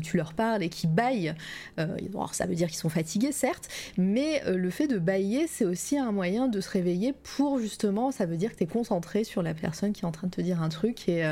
tu 0.02 0.16
leur 0.16 0.32
parles 0.32 0.62
et 0.62 0.68
qui 0.68 0.86
baillent, 0.86 1.34
alors 1.76 2.34
ça 2.34 2.46
veut 2.46 2.54
dire 2.54 2.68
qu'ils 2.68 2.78
sont 2.78 2.88
fatigués, 2.88 3.32
certes, 3.32 3.68
mais 3.96 4.42
le 4.46 4.70
fait 4.70 4.86
de 4.86 4.98
bailler, 4.98 5.46
c'est 5.46 5.64
aussi 5.64 5.98
un 5.98 6.12
moyen 6.12 6.48
de 6.48 6.60
se 6.60 6.70
réveiller 6.70 7.14
pour 7.36 7.58
justement, 7.58 8.10
ça 8.10 8.26
veut 8.26 8.36
dire 8.36 8.52
que 8.52 8.56
tu 8.56 8.64
es 8.64 8.66
concentré 8.66 9.24
sur 9.24 9.42
la 9.42 9.54
personne 9.54 9.92
qui 9.92 10.02
est 10.02 10.06
en 10.06 10.12
train 10.12 10.26
de 10.26 10.34
te 10.34 10.40
dire 10.40 10.62
un 10.62 10.68
truc 10.68 11.08
et, 11.08 11.30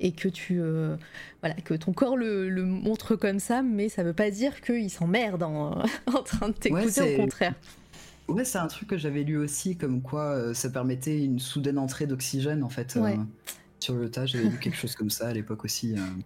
et 0.00 0.12
que 0.12 0.28
tu. 0.28 0.60
voilà, 1.40 1.54
que 1.56 1.74
ton 1.74 1.92
corps 1.92 2.16
le, 2.16 2.50
montre 2.64 3.16
comme 3.16 3.38
ça, 3.38 3.62
mais 3.62 3.88
ça 3.88 4.02
veut 4.02 4.14
pas 4.14 4.30
dire 4.30 4.60
qu'il 4.60 4.90
s'emmerde 4.90 5.42
en, 5.42 5.82
en 6.06 6.22
train 6.22 6.48
de 6.48 6.54
t'écouter, 6.54 7.14
au 7.14 7.20
contraire. 7.20 7.54
Ouais, 8.28 8.44
c'est 8.44 8.58
un 8.58 8.66
truc 8.68 8.88
que 8.88 8.96
j'avais 8.96 9.22
lu 9.22 9.36
aussi, 9.36 9.76
comme 9.76 10.00
quoi 10.00 10.22
euh, 10.22 10.54
ça 10.54 10.70
permettait 10.70 11.22
une 11.22 11.38
soudaine 11.38 11.78
entrée 11.78 12.06
d'oxygène 12.06 12.64
en 12.64 12.70
fait. 12.70 12.96
Euh, 12.96 13.16
sur 13.80 13.94
le 13.96 14.10
tas, 14.10 14.24
j'avais 14.24 14.48
lu 14.48 14.58
quelque 14.58 14.78
chose 14.78 14.94
comme 14.94 15.10
ça 15.10 15.28
à 15.28 15.32
l'époque 15.34 15.62
aussi, 15.62 15.94
hein, 15.98 16.16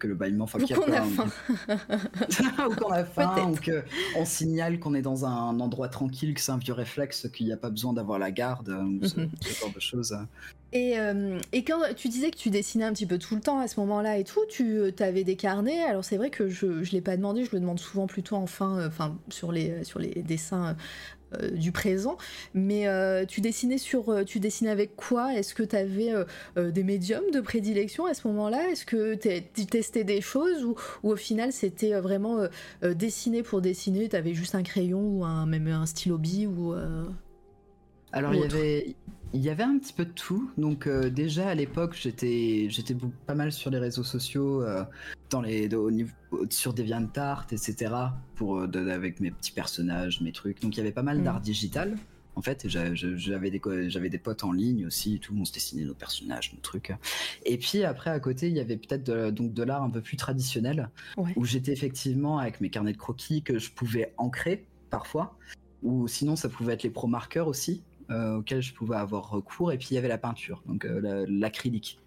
que, 0.00 0.08
le 0.08 0.14
bâillement. 0.16 0.44
Enfin, 0.44 0.58
ou 0.58 0.66
qu'on 0.66 0.92
a 0.92 1.02
faim. 1.02 1.30
ou 2.68 2.74
qu'on 2.74 2.90
a 2.90 3.04
faim, 3.04 3.52
ou 3.52 3.54
qu'on 3.54 4.24
signale 4.24 4.80
qu'on 4.80 4.94
est 4.94 5.02
dans 5.02 5.24
un 5.24 5.60
endroit 5.60 5.88
tranquille, 5.88 6.34
que 6.34 6.40
c'est 6.40 6.50
un 6.50 6.58
vieux 6.58 6.72
réflexe, 6.72 7.28
qu'il 7.32 7.46
n'y 7.46 7.52
a 7.52 7.56
pas 7.56 7.70
besoin 7.70 7.92
d'avoir 7.92 8.18
la 8.18 8.32
garde, 8.32 8.68
ou 8.70 9.04
ce, 9.06 9.20
genre 9.20 9.72
de 9.72 9.80
choses. 9.80 10.16
Et, 10.72 10.98
euh, 10.98 11.38
et, 11.52 11.62
quand 11.62 11.78
tu 11.94 12.08
disais 12.08 12.32
que 12.32 12.36
tu 12.36 12.50
dessinais 12.50 12.84
un 12.84 12.92
petit 12.92 13.06
peu 13.06 13.18
tout 13.18 13.36
le 13.36 13.40
temps 13.40 13.60
à 13.60 13.68
ce 13.68 13.78
moment-là 13.78 14.18
et 14.18 14.24
tout, 14.24 14.40
tu 14.48 14.92
avais 14.98 15.22
des 15.22 15.36
carnets? 15.36 15.84
Alors 15.84 16.04
c'est 16.04 16.16
vrai 16.16 16.30
que 16.30 16.48
je 16.48 16.66
ne 16.66 16.90
l'ai 16.90 17.00
pas 17.00 17.16
demandé, 17.16 17.44
je 17.44 17.52
le 17.52 17.60
demande 17.60 17.78
souvent 17.78 18.08
plutôt 18.08 18.34
en 18.34 18.48
fin, 18.48 18.84
enfin 18.84 19.16
sur 19.28 19.52
les, 19.52 19.84
sur 19.84 20.00
les 20.00 20.20
dessins 20.22 20.74
euh, 21.32 21.50
du 21.50 21.72
présent. 21.72 22.16
Mais 22.52 22.88
euh, 22.88 23.24
tu 23.24 23.40
dessinais 23.40 23.78
sur, 23.78 24.08
euh, 24.08 24.24
tu 24.24 24.40
dessinais 24.40 24.70
avec 24.70 24.96
quoi? 24.96 25.34
Est-ce 25.34 25.54
que 25.54 25.62
tu 25.62 25.76
avais 25.76 26.12
des 26.56 26.84
médiums 26.84 27.30
de 27.32 27.40
prédilection 27.40 28.06
à 28.06 28.14
ce 28.14 28.26
moment-là? 28.28 28.70
Est-ce 28.70 28.84
que 28.84 29.14
tu 29.14 29.66
testais 29.66 30.04
des 30.04 30.20
choses 30.20 30.64
ou, 30.64 30.74
au 31.02 31.16
final 31.16 31.52
c'était 31.52 31.98
vraiment 32.00 32.46
dessiner 32.82 33.42
pour 33.42 33.60
dessiner? 33.60 34.08
Tu 34.08 34.16
avais 34.16 34.34
juste 34.34 34.54
un 34.54 34.62
crayon 34.62 35.00
ou 35.00 35.24
un, 35.24 35.46
même 35.46 35.68
un 35.68 35.86
stylo 35.86 36.18
bi 36.18 36.46
ou 36.46 36.74
alors 38.12 38.34
il 38.34 38.40
y 38.40 38.44
avait 38.44 38.94
il 39.34 39.42
y 39.42 39.50
avait 39.50 39.64
un 39.64 39.78
petit 39.78 39.92
peu 39.92 40.04
de 40.04 40.12
tout. 40.12 40.50
Donc 40.56 40.86
euh, 40.86 41.10
déjà 41.10 41.48
à 41.48 41.54
l'époque, 41.54 41.98
j'étais 42.00 42.68
j'étais 42.70 42.96
pas 43.26 43.34
mal 43.34 43.52
sur 43.52 43.70
les 43.70 43.78
réseaux 43.78 44.04
sociaux, 44.04 44.62
euh, 44.62 44.84
dans 45.28 45.42
les 45.42 45.72
au 45.74 45.90
niveau, 45.90 46.12
sur 46.50 46.72
DeviantArt, 46.72 47.46
etc. 47.50 47.92
Pour 48.36 48.60
euh, 48.60 48.88
avec 48.88 49.18
mes 49.20 49.32
petits 49.32 49.52
personnages, 49.52 50.20
mes 50.20 50.32
trucs. 50.32 50.62
Donc 50.62 50.76
il 50.76 50.78
y 50.78 50.80
avait 50.80 50.92
pas 50.92 51.02
mal 51.02 51.18
mm. 51.18 51.24
d'art 51.24 51.40
digital. 51.40 51.96
En 52.36 52.42
fait, 52.42 52.66
j'avais 52.68 53.50
des 53.50 53.60
j'avais 53.88 54.08
des 54.08 54.18
potes 54.18 54.42
en 54.42 54.50
ligne 54.50 54.86
aussi, 54.86 55.20
tout 55.20 55.32
le 55.32 55.38
monde 55.38 55.46
se 55.46 55.52
dessinait 55.52 55.84
nos 55.84 55.94
personnages, 55.94 56.52
nos 56.52 56.60
trucs. 56.60 56.92
Et 57.44 57.58
puis 57.58 57.84
après 57.84 58.10
à 58.10 58.18
côté, 58.18 58.48
il 58.48 58.56
y 58.56 58.60
avait 58.60 58.76
peut-être 58.76 59.04
de, 59.04 59.30
donc 59.30 59.52
de 59.52 59.62
l'art 59.62 59.84
un 59.84 59.90
peu 59.90 60.00
plus 60.00 60.16
traditionnel, 60.16 60.90
où 61.36 61.44
j'étais 61.44 61.72
effectivement 61.72 62.38
avec 62.38 62.60
mes 62.60 62.70
carnets 62.70 62.92
de 62.92 62.98
croquis 62.98 63.42
que 63.42 63.60
je 63.60 63.70
pouvais 63.70 64.14
ancrer 64.16 64.66
parfois, 64.90 65.38
ou 65.84 66.08
sinon 66.08 66.34
ça 66.34 66.48
pouvait 66.48 66.72
être 66.72 66.82
les 66.82 66.90
pro 66.90 67.06
marqueurs 67.06 67.46
aussi 67.46 67.84
euh, 68.10 68.36
auquel 68.36 68.62
je 68.62 68.74
pouvais 68.74 68.96
avoir 68.96 69.30
recours. 69.30 69.72
Et 69.72 69.78
puis 69.78 69.88
il 69.90 69.94
y 69.94 69.98
avait 69.98 70.08
la 70.08 70.18
peinture, 70.18 70.62
donc 70.66 70.84
euh, 70.84 71.24
l'acrylique 71.28 72.00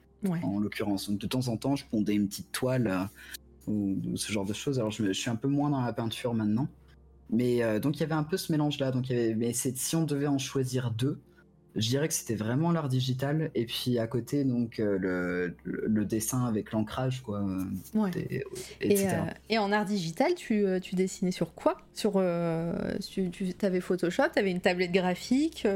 en 0.44 0.60
l'occurrence. 0.60 1.10
Donc 1.10 1.20
de 1.20 1.28
temps 1.28 1.48
en 1.48 1.58
temps, 1.58 1.76
je 1.76 1.86
pondais 1.86 2.14
une 2.14 2.28
petite 2.28 2.52
toile 2.52 2.88
euh, 2.88 3.72
ou, 3.72 4.16
ce 4.16 4.32
genre 4.32 4.46
de 4.46 4.54
choses. 4.54 4.80
Alors 4.80 4.92
je, 4.92 5.12
suis 5.14 5.30
un 5.30 5.36
peu 5.36 5.48
moins 5.48 5.70
dans 5.70 5.82
la 5.82 5.94
peinture 5.94 6.34
maintenant. 6.34 6.68
Mais 7.30 7.80
donc 7.82 7.98
il 7.98 8.00
y 8.00 8.04
avait 8.04 8.14
un 8.14 8.24
peu 8.24 8.38
ce 8.38 8.54
mélange-là. 8.54 8.92
Donc 8.92 9.10
mais 9.10 9.52
si 9.52 9.96
on 9.98 10.06
devait 10.06 10.28
en 10.28 10.38
choisir 10.38 10.92
deux, 10.92 11.20
je 11.76 11.90
dirais 11.90 12.08
que 12.08 12.14
c'était 12.14 12.36
vraiment 12.36 12.72
l'art 12.72 12.90
digital. 12.90 13.52
Et 13.56 13.66
puis 13.66 14.00
à 14.00 14.08
côté 14.08 14.44
donc 14.44 14.80
euh, 14.80 15.50
le, 15.64 16.06
dessin 16.06 16.46
avec 16.46 16.72
l'ancrage 16.72 17.22
quoi 17.22 17.46
et, 18.16 18.44
etc. 18.82 19.10
Euh, 19.14 19.32
et, 19.50 19.58
en 19.58 19.72
art 19.72 19.86
digital 19.86 20.34
tu, 20.36 20.66
euh, 20.66 20.80
tu 20.80 20.96
dessinais 20.96 21.32
sur 21.32 21.54
quoi? 21.54 21.78
Sur 21.94 22.24
tu, 23.12 23.30
tu 23.32 23.54
avais 23.62 23.82
Photoshop 23.82 24.24
tu 24.34 24.40
avais 24.40 24.52
une 24.52 24.62
tablette 24.62 24.92
graphique 24.92 25.68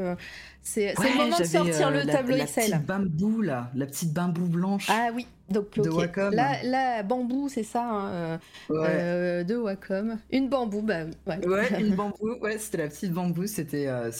c'est 0.62 0.94
le 0.94 1.18
moment 1.18 1.38
de 1.38 1.44
sortir 1.44 1.90
le 1.90 2.06
tableau 2.06 2.36
Excel 2.36 2.70
la 2.70 2.78
petite 2.78 2.86
bambou 2.86 3.42
là 3.42 3.70
la 3.74 3.86
petite 3.86 4.12
bambou 4.12 4.46
blanche 4.46 4.88
ah 4.88 5.10
oui 5.14 5.26
donc, 5.52 5.76
Là, 5.76 7.02
bambou, 7.02 7.48
c'est 7.48 7.62
ça, 7.62 7.84
hein, 7.84 8.10
euh, 8.10 8.38
euh, 8.70 9.44
de 9.44 9.54
Wacom. 9.56 10.18
Une 10.30 10.48
bambou, 10.48 10.82
bah 10.82 11.04
oui. 11.04 11.46
Ouais, 11.46 11.80
une 11.80 11.94
bambou, 11.94 12.38
ouais, 12.40 12.58
c'était 12.58 12.78
la 12.78 12.88
petite 12.88 13.12
bambou, 13.12 13.46
c'était 13.46 13.86
euh, 13.86 14.10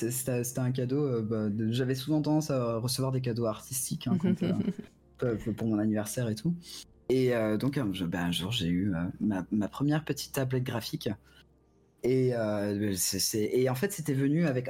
un 0.57 0.72
cadeau. 0.72 1.22
Bah, 1.22 1.49
j'avais 1.70 1.95
souvent 1.95 2.20
tendance 2.20 2.51
à 2.51 2.76
recevoir 2.76 3.12
des 3.12 3.20
cadeaux 3.20 3.47
artistiques 3.47 4.09
hein, 4.09 4.18
pour 5.57 5.66
mon 5.66 5.78
anniversaire 5.78 6.28
et 6.28 6.34
tout. 6.34 6.55
Et 7.09 7.32
donc, 7.59 7.78
bah, 7.78 8.22
un 8.22 8.32
jour, 8.32 8.53
j'ai 8.53 8.68
eu 8.68 8.93
ma, 9.20 9.68
première 9.68 10.05
petite 10.05 10.32
tablette 10.32 10.64
graphique. 10.64 11.09
Et, 12.05 12.32
et 12.32 13.70
en 13.70 13.74
fait, 13.74 13.93
c'était 13.93 14.14
venu 14.14 14.47
avec 14.47 14.68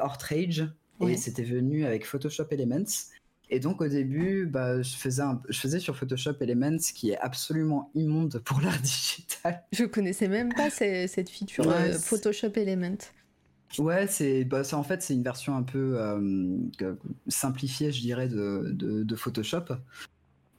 Et 1.09 1.17
c'était 1.17 1.43
venu 1.43 1.85
avec 1.85 2.07
Photoshop 2.07 2.47
Elements. 2.51 3.11
Et 3.55 3.61
donc 3.61 3.83
au 3.83 3.89
début, 3.89 4.47
bah, 4.47 4.81
je, 4.81 4.97
faisais 4.97 5.23
je 5.51 5.59
faisais 5.59 5.79
sur 5.79 5.95
Photoshop 5.95 6.37
Elements, 6.41 6.79
qui 6.95 7.11
est 7.11 7.19
absolument 7.19 7.91
immonde 7.95 8.41
pour 8.47 8.63
l'art 8.63 8.79
digital. 8.83 9.63
Je 9.73 9.85
connaissais 9.85 10.27
même 10.27 10.55
pas 10.55 10.71
cette 10.71 11.29
feature 11.29 11.71
euh, 11.71 11.93
Photoshop 11.93 12.53
Elements. 12.57 12.97
Ouais, 13.79 14.07
c'est 14.07 14.45
bah, 14.45 14.63
en 14.73 14.83
fait 14.83 15.03
c'est 15.03 15.13
une 15.13 15.23
version 15.23 15.55
un 15.55 15.63
peu 15.63 15.99
euh, 15.99 16.57
simplifiée, 17.29 17.93
je 17.93 18.01
dirais, 18.01 18.29
de, 18.29 18.71
de, 18.73 19.17
Photoshop. 19.17 19.65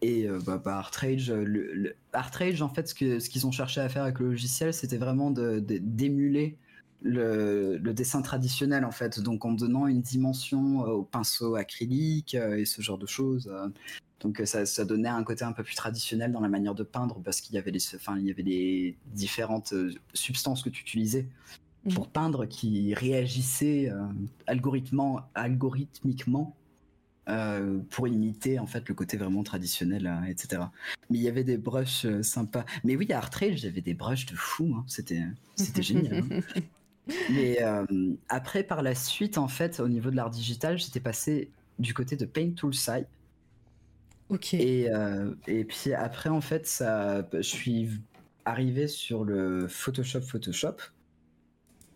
Et 0.04 0.28
euh, 0.28 0.40
bah, 0.46 0.62
bah, 0.64 0.78
Artrage, 0.78 1.32
le, 1.32 1.96
Artrage, 2.12 2.62
en 2.62 2.70
fait, 2.70 2.88
ce 2.88 2.94
qu'ils 2.94 3.22
ce 3.22 3.30
qu'ils 3.30 3.48
ont 3.48 3.52
cherché 3.52 3.82
à 3.82 3.90
faire 3.90 4.04
avec 4.04 4.20
le 4.20 4.28
logiciel, 4.28 4.72
c'était 4.72 4.98
vraiment 4.98 5.32
d'émuler 5.32 6.58
le, 7.04 7.94
dessin 7.94 8.22
traditionnel 8.22 8.86
en 8.86 8.92
fait, 8.92 9.20
donc 9.20 9.46
en 9.46 9.52
donnant 9.52 9.88
une 9.88 10.02
dimension 10.02 10.86
euh, 10.86 10.92
au 10.92 11.04
pinceau 11.04 11.56
acrylique 11.56 12.34
euh, 12.36 12.58
et 12.58 12.66
ce 12.66 12.82
genre 12.82 12.98
de 12.98 13.06
choses. 13.06 13.52
Euh. 13.54 13.68
Donc 14.22 14.42
ça, 14.46 14.66
ça, 14.66 14.86
donnait 14.86 15.10
un 15.10 15.24
côté 15.24 15.44
un 15.44 15.52
peu 15.52 15.64
plus 15.64 15.76
traditionnel 15.76 16.32
dans 16.32 16.40
la 16.40 16.48
manière 16.48 16.76
de 16.76 16.84
peindre 16.84 17.22
parce 17.22 17.42
qu'il 17.42 17.56
y 17.56 17.58
avait 17.58 17.72
les, 17.72 17.96
enfin, 17.96 18.18
il 18.18 18.26
y 18.26 18.32
avait 18.32 18.44
les 18.44 18.98
différentes 19.08 19.74
substances 20.14 20.64
que 20.64 20.70
tu 20.70 20.82
utilisais 20.82 21.28
mmh. 21.84 21.94
pour 21.94 22.08
peindre 22.08 22.46
qui 22.46 22.94
réagissaient 22.94 23.92
algorithmiquement, 24.48 25.20
algorithmiquement 25.36 26.56
pour 27.90 28.08
imiter 28.08 28.60
en 28.60 28.66
fait 28.66 28.88
le 28.88 28.96
côté 28.96 29.18
vraiment 29.18 29.44
traditionnel, 29.44 30.10
etc. 30.30 30.62
Mais 31.10 31.18
il 31.18 31.24
y 31.24 31.28
avait 31.28 31.44
des 31.44 31.58
brushes 31.58 32.22
sympas. 32.22 32.64
Mais 32.86 32.96
oui, 32.96 33.12
à 33.12 33.18
Artrail, 33.18 33.58
j'avais 33.58 33.82
des 33.82 33.94
brushes 33.94 34.28
de 34.28 34.36
fou. 34.36 34.74
Hein. 34.78 34.86
C'était, 34.88 35.24
c'était 35.58 35.82
génial. 35.84 36.24
Hein. 36.32 36.62
Mais 37.08 37.62
euh, 37.62 37.86
après, 38.30 38.64
par 38.64 38.82
la 38.82 38.96
suite, 38.96 39.38
en 39.38 39.48
fait, 39.48 39.80
au 39.80 39.88
niveau 39.88 40.10
de 40.10 40.16
l'art 40.16 40.30
digital, 40.30 40.78
j'étais 40.78 41.00
passé 41.00 41.52
du 41.80 41.94
côté 41.94 42.16
de 42.16 42.26
Paint 42.26 42.52
Toolside. 42.52 43.08
Ok. 44.30 44.54
Et, 44.54 44.92
euh, 44.92 45.34
et 45.48 45.66
puis 45.66 45.94
après, 45.94 46.30
en 46.30 46.42
fait, 46.42 46.66
ça, 46.66 47.28
je 47.34 47.42
suis 47.42 47.90
arrivé 48.46 48.88
sur 48.88 49.24
le 49.24 49.68
Photoshop 49.68 50.22
Photoshop. 50.22 50.78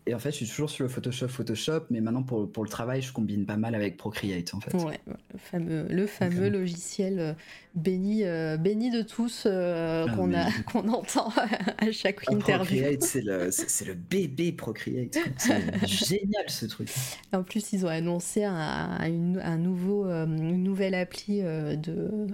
Et 0.08 0.14
en 0.14 0.18
fait, 0.18 0.30
je 0.30 0.36
suis 0.36 0.46
toujours 0.46 0.70
sur 0.70 0.84
le 0.84 0.88
Photoshop 0.88 1.28
Photoshop, 1.28 1.82
mais 1.90 2.00
maintenant 2.00 2.22
pour, 2.22 2.50
pour 2.50 2.64
le 2.64 2.70
travail, 2.70 3.02
je 3.02 3.12
combine 3.12 3.44
pas 3.44 3.58
mal 3.58 3.74
avec 3.74 3.98
Procreate 3.98 4.54
en 4.54 4.60
fait. 4.60 4.74
Ouais, 4.74 4.98
le 5.06 5.38
fameux, 5.38 5.86
le 5.90 6.06
fameux 6.06 6.46
euh, 6.46 6.50
logiciel 6.50 7.18
euh, 7.18 7.32
béni, 7.74 8.24
euh, 8.24 8.56
béni 8.56 8.90
de 8.90 9.02
tous 9.02 9.44
ah, 9.44 10.06
qu'on 10.16 10.32
qu'on 10.64 10.88
entend 10.88 11.28
à 11.78 11.92
chaque 11.92 12.20
ah, 12.26 12.32
interview. 12.32 12.80
Procreate, 12.80 13.02
c'est 13.02 13.20
le, 13.20 13.50
le, 13.86 13.94
bébé 13.94 14.52
Procreate. 14.52 15.18
C'est 15.36 15.86
génial 15.86 16.48
ce 16.48 16.64
truc. 16.64 16.88
En 17.34 17.42
plus, 17.42 17.74
ils 17.74 17.84
ont 17.84 17.90
annoncé 17.90 18.44
un, 18.44 18.98
un 18.98 19.56
nouveau, 19.58 20.06
une 20.06 20.62
nouvelle 20.62 20.94
appli 20.94 21.42
de 21.42 22.26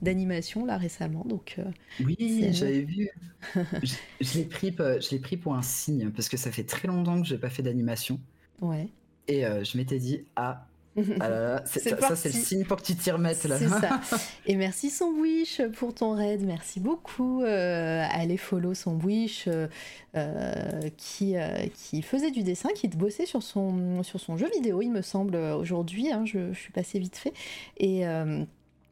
d'animation 0.00 0.64
là 0.64 0.78
récemment. 0.78 1.26
Donc, 1.28 1.58
oui, 2.02 2.48
j'avais 2.52 2.80
vu. 2.80 3.10
je, 3.82 3.94
je 4.22 4.38
l'ai 4.38 4.44
pris, 4.44 4.72
pris 4.72 5.36
pour 5.36 5.54
un 5.54 5.60
signe 5.60 6.10
parce 6.10 6.30
que 6.30 6.38
ça 6.38 6.50
fait 6.50 6.64
très 6.64 6.88
longtemps 6.88 6.93
longtemps 6.94 7.20
que 7.20 7.26
j'ai 7.26 7.38
pas 7.38 7.50
fait 7.50 7.62
d'animation. 7.62 8.18
Ouais. 8.60 8.88
Et 9.28 9.46
euh, 9.46 9.64
je 9.64 9.76
m'étais 9.76 9.98
dit, 9.98 10.24
ah, 10.36 10.66
ah 11.20 11.62
ça, 11.64 12.14
c'est 12.14 12.28
le 12.28 12.34
signe 12.34 12.64
pour 12.64 12.76
que 12.76 12.82
tu 12.82 12.94
t'y 12.94 13.10
remettes 13.10 13.44
là. 13.44 13.58
Ça. 13.58 14.00
Et 14.46 14.54
merci 14.54 14.90
Sandwich 14.90 15.60
pour 15.76 15.92
ton 15.94 16.14
raid. 16.14 16.42
Merci 16.42 16.78
beaucoup. 16.78 17.42
Euh, 17.42 18.04
allez 18.10 18.36
follow 18.36 18.74
Sandwich 18.74 19.46
euh, 19.48 19.66
euh, 20.14 20.88
qui, 20.96 21.34
qui 21.74 22.02
faisait 22.02 22.30
du 22.30 22.42
dessin, 22.44 22.68
qui 22.74 22.86
bossait 22.88 23.26
sur 23.26 23.42
son, 23.42 24.02
sur 24.04 24.20
son 24.20 24.36
jeu 24.36 24.48
vidéo, 24.54 24.82
il 24.82 24.90
me 24.90 25.02
semble, 25.02 25.36
aujourd'hui. 25.36 26.12
Hein, 26.12 26.24
je, 26.26 26.52
je, 26.52 26.58
suis 26.58 26.72
passée 26.72 27.00
vite 27.00 27.16
fait. 27.16 27.32
Et 27.78 28.04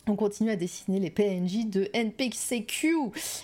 on 0.08 0.16
continue 0.16 0.50
à 0.50 0.56
dessiner 0.56 0.98
les 0.98 1.10
PNJ 1.10 1.66
de 1.66 1.88
NPCQ, 1.92 2.94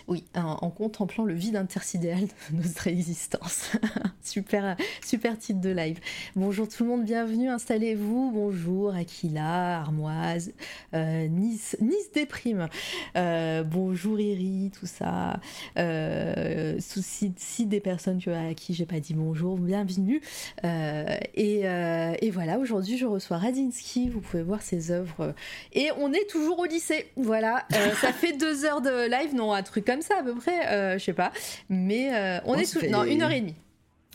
oui, 0.08 0.24
en, 0.34 0.70
contemplant 0.70 1.24
le 1.24 1.34
vide 1.34 1.56
intersidéal 1.56 2.22
de 2.50 2.56
notre 2.56 2.88
existence. 2.88 3.72
super, 4.22 4.76
super 5.04 5.38
titre 5.38 5.60
de 5.60 5.70
live. 5.70 6.00
Bonjour 6.34 6.68
tout 6.68 6.82
le 6.82 6.90
monde, 6.90 7.04
bienvenue, 7.04 7.48
installez-vous. 7.48 8.32
Bonjour 8.32 8.92
Aquila, 8.94 9.78
Armoise, 9.78 10.52
euh, 10.94 11.28
Nice, 11.28 11.76
Nice 11.80 12.10
déprime. 12.12 12.68
Euh, 13.16 13.62
bonjour 13.62 14.18
Iri, 14.18 14.72
tout 14.78 14.86
ça. 14.86 15.40
Euh, 15.76 16.76
si, 16.80 17.66
des 17.66 17.80
personnes 17.80 18.20
à 18.28 18.54
qui 18.54 18.74
j'ai 18.74 18.86
pas 18.86 18.98
dit 18.98 19.14
bonjour, 19.14 19.56
bienvenue. 19.56 20.20
Et, 20.64 21.60
et, 21.60 22.30
voilà, 22.30 22.58
aujourd'hui 22.58 22.98
je 22.98 23.06
reçois 23.06 23.38
Radinsky, 23.38 24.08
vous 24.08 24.20
pouvez 24.20 24.42
voir 24.42 24.62
ses 24.62 24.90
œuvres. 24.90 25.34
Et 25.72 25.90
on 25.98 26.12
est 26.12 26.28
toujours 26.28 26.47
au 26.56 26.64
lycée. 26.64 27.10
Voilà, 27.16 27.64
euh, 27.74 27.94
ça 28.00 28.12
fait 28.12 28.32
deux 28.32 28.64
heures 28.64 28.80
de 28.80 29.08
live, 29.08 29.34
non, 29.34 29.52
un 29.52 29.62
truc 29.62 29.84
comme 29.84 30.02
ça 30.02 30.18
à 30.20 30.22
peu 30.22 30.34
près, 30.34 30.66
euh, 30.68 30.98
je 30.98 31.04
sais 31.04 31.12
pas. 31.12 31.32
Mais 31.68 32.14
euh, 32.14 32.40
on 32.44 32.54
est 32.54 32.64
sous... 32.64 32.80
Non, 32.86 33.04
une 33.04 33.22
heure 33.22 33.30
et 33.30 33.40
demie. 33.40 33.56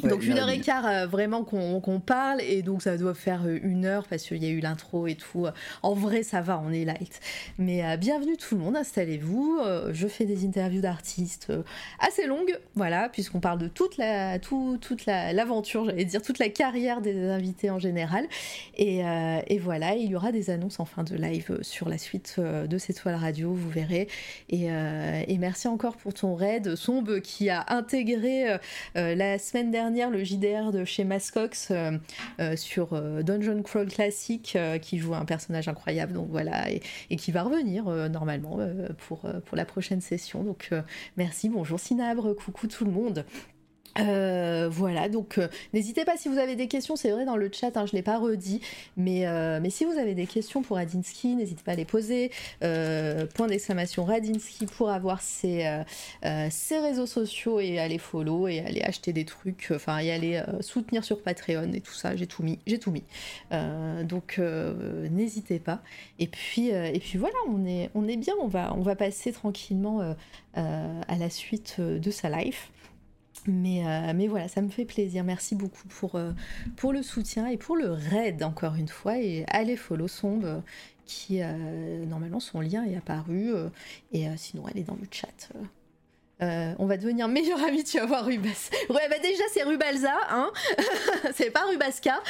Donc 0.02 0.26
une 0.26 0.40
heure 0.40 0.50
et 0.50 0.60
quart 0.60 0.88
euh, 0.88 1.06
vraiment 1.06 1.44
qu'on 1.44 2.00
parle 2.00 2.42
et 2.42 2.64
donc 2.64 2.82
ça 2.82 2.98
doit 2.98 3.14
faire 3.14 3.44
euh, 3.46 3.60
une 3.62 3.86
heure 3.86 4.08
parce 4.08 4.24
qu'il 4.24 4.44
y 4.44 4.48
a 4.48 4.50
eu 4.50 4.60
l'intro 4.60 5.06
et 5.06 5.14
tout. 5.14 5.46
En 5.84 5.94
vrai 5.94 6.24
ça 6.24 6.42
va, 6.42 6.60
on 6.66 6.72
est 6.72 6.84
light. 6.84 7.20
Mais 7.60 7.86
euh, 7.86 7.96
bienvenue 7.96 8.36
tout 8.36 8.56
le 8.56 8.62
monde, 8.62 8.76
installez-vous. 8.76 9.60
je 9.92 10.08
fais 10.08 10.26
des 10.26 10.46
interviews 10.46 10.82
d'artistes 10.82 11.54
assez 12.00 12.26
longues, 12.26 12.58
voilà, 12.76 13.08
puisqu'on 13.08 13.40
parle 13.40 13.60
de 13.60 13.68
toute 13.68 13.98
la 13.98 14.40
tout, 14.40 14.80
toute 14.82 15.06
l'aventure, 15.06 15.86
j'allais 15.86 16.06
dire 16.06 16.24
toute 16.24 16.40
la 16.40 16.50
carrière 16.50 17.00
des 17.00 17.30
invités 17.30 17.70
en 17.70 17.80
général. 17.80 18.26
Et, 18.78 19.02
et, 19.48 19.60
voilà, 19.60 19.96
il 19.96 20.10
y 20.10 20.16
aura 20.16 20.32
des 20.32 20.50
annonces 20.50 20.80
en 20.80 20.86
fin 20.86 21.04
de 21.04 21.16
live 21.16 21.60
sur 21.62 21.88
la 21.88 21.98
suite 21.98 22.40
de 22.40 22.78
cette 22.78 23.00
toile 23.00 23.16
radio, 23.16 23.54
vous 23.54 23.70
verrez. 23.70 24.08
Et, 24.50 24.66
et, 24.66 25.38
merci 25.38 25.68
encore 25.68 25.98
pour 25.98 26.14
ton 26.14 26.36
raid, 26.36 26.76
Sombe 26.76 27.20
qui 27.20 27.50
a 27.50 27.66
intégré 27.70 28.58
la 28.96 29.38
semaine 29.38 29.72
dernière 29.72 29.83
le 29.90 30.24
JDR 30.24 30.72
de 30.72 30.86
chez 30.86 31.04
Mascox 31.04 31.70
euh, 31.72 31.92
euh, 32.40 32.56
sur 32.56 32.94
euh, 32.94 33.22
Dungeon 33.22 33.62
Crawl 33.62 33.88
Classic 33.88 34.58
qui 34.82 34.98
joue 34.98 35.14
un 35.14 35.26
personnage 35.26 35.68
incroyable, 35.68 36.14
donc 36.14 36.30
voilà, 36.30 36.70
et, 36.72 36.82
qui 37.18 37.32
va 37.32 37.44
revenir 37.44 37.86
normalement 38.10 38.60
pour, 39.08 39.22
pour 39.46 39.58
la 39.58 39.66
prochaine 39.66 40.02
session. 40.02 40.44
Donc 40.44 40.72
merci, 41.18 41.50
bonjour 41.50 41.80
Sinabre, 41.80 42.36
coucou 42.36 42.68
tout 42.68 42.86
le 42.86 42.92
monde. 42.92 43.26
Euh, 44.00 44.70
voilà, 44.72 45.08
donc 45.08 45.38
euh, 45.38 45.48
n'hésitez 45.74 46.04
pas 46.04 46.18
si 46.18 46.28
vous 46.28 46.38
avez 46.38 46.56
des 46.56 46.68
questions, 46.68 46.96
c'est 46.96 47.12
vrai 47.12 47.26
dans 47.26 47.36
le 47.36 47.50
chat, 47.52 47.78
hein, 47.78 47.86
je 47.86 47.92
ne 47.92 47.98
l'ai 47.98 48.02
pas 48.02 48.18
redit, 48.18 48.60
mais, 48.98 49.28
euh, 49.28 49.60
mais 49.62 49.70
si 49.70 49.86
vous 49.86 49.98
avez 50.00 50.16
des 50.16 50.26
questions 50.26 50.64
pour 50.64 50.78
Radinsky, 50.78 51.36
n'hésitez 51.36 51.64
pas 51.64 51.74
à 51.74 51.76
les 51.76 51.86
poser. 51.86 52.32
point 52.60 53.48
d'exclamation 53.48 54.06
Radinsky 54.06 54.66
pour 54.66 54.90
avoir 54.90 55.22
ses, 55.22 55.84
réseaux 56.24 57.06
sociaux 57.06 57.60
et 57.60 57.80
aller 57.80 57.98
follow 57.98 58.48
et 58.48 58.60
aller 58.60 58.82
acheter 58.82 59.14
des 59.14 59.26
trucs, 59.26 59.70
enfin 59.74 60.02
y 60.02 60.12
aller 60.12 60.42
soutenir 60.62 61.04
sur 61.04 61.22
Patreon 61.22 61.72
et 61.74 61.82
tout 61.82 61.94
ça, 61.94 62.16
j'ai 62.16 62.28
tout 62.28 62.44
mis, 62.44 62.60
j'ai 62.66 62.80
tout 62.80 62.92
mis. 62.92 63.04
donc 64.04 64.40
n'hésitez 65.12 65.60
pas. 65.60 65.82
Et 66.20 66.28
puis, 66.28 66.70
et 66.70 67.00
puis 67.00 67.18
voilà, 67.18 67.36
on 67.48 67.66
est, 67.66 67.90
on 67.96 68.08
est 68.08 68.18
bien, 68.18 68.34
on 68.42 68.48
va, 68.48 68.74
on 68.76 68.82
va 68.82 68.96
passer 68.96 69.32
tranquillement 69.32 70.16
à 70.56 71.18
la 71.18 71.30
suite 71.30 71.80
de 71.80 72.12
sa 72.12 72.30
life. 72.30 72.72
Mais, 73.48 73.86
euh, 73.86 74.14
mais 74.16 74.28
voilà, 74.28 74.48
ça 74.48 74.62
me 74.62 74.70
fait 74.70 74.86
plaisir. 74.86 75.24
Merci 75.24 75.56
beaucoup 75.56 75.88
pour, 75.88 76.16
euh, 76.16 76.32
pour 76.78 76.94
le 76.94 77.04
soutien 77.04 77.48
et 77.48 77.58
pour 77.58 77.76
le 77.76 77.92
raid, 77.92 78.44
encore 78.44 78.76
une 78.76 78.88
fois. 78.88 79.18
Et 79.18 79.46
allez 79.48 79.76
follow 79.76 80.08
Sombe, 80.08 80.62
qui 81.06 81.42
euh, 81.42 82.06
normalement 82.06 82.40
son 82.40 82.62
lien 82.62 82.84
est 82.86 82.96
apparu. 82.96 83.52
et 84.12 84.28
sinon, 84.38 84.64
elle 84.70 84.80
est 84.80 84.84
dans 84.84 84.96
le 84.96 85.08
chat. 85.12 85.50
on 86.80 86.86
va 86.86 86.98
devenir 86.98 87.28
meilleur 87.28 87.62
ami, 87.68 87.84
tu 87.84 88.00
vas 88.00 88.06
voir 88.06 88.26
Rubas. 88.26 88.70
Ouais, 88.90 89.10
bah 89.10 89.20
déjà 89.22 89.44
c'est 89.54 89.64
Rubalza, 89.64 90.16
hein 90.30 90.52
C'est 91.34 91.52
pas 91.52 91.66
Rubaska. 91.70 92.22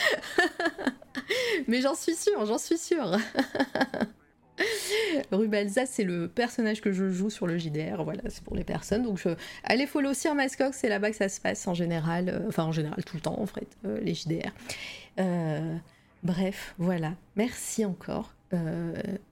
Mais 1.68 1.81
j'en 1.81 1.95
suis 1.95 2.15
sûre, 2.15 2.45
j'en 2.45 2.57
suis 2.57 2.77
sûre. 2.77 3.18
Rubalza, 5.32 5.86
c'est 5.86 6.04
le 6.04 6.28
personnage 6.28 6.82
que 6.82 6.92
je 6.92 7.10
joue 7.10 7.30
sur 7.30 7.48
le 7.48 7.58
JDR. 7.58 8.04
Voilà, 8.04 8.22
c'est 8.28 8.44
pour 8.44 8.56
les 8.56 8.64
personnes. 8.64 9.04
Donc, 9.04 9.18
je... 9.18 9.30
allez 9.64 9.88
follow 9.88 10.14
Sir 10.14 10.36
Mascox, 10.36 10.78
c'est 10.78 10.90
là-bas 10.90 11.12
que 11.12 11.16
ça 11.16 11.30
se 11.30 11.42
passe 11.42 11.68
en 11.68 11.74
général. 11.74 12.30
Euh, 12.30 12.48
enfin, 12.48 12.64
en 12.64 12.72
général, 12.72 13.04
tout 13.04 13.18
le 13.18 13.22
temps, 13.22 13.40
en 13.40 13.46
fait, 13.46 13.68
euh, 13.86 14.00
les 14.02 14.14
JDR. 14.14 14.52
Euh, 15.20 15.76
bref, 16.24 16.76
voilà. 16.78 17.14
Merci 17.36 17.86
encore. 17.86 18.34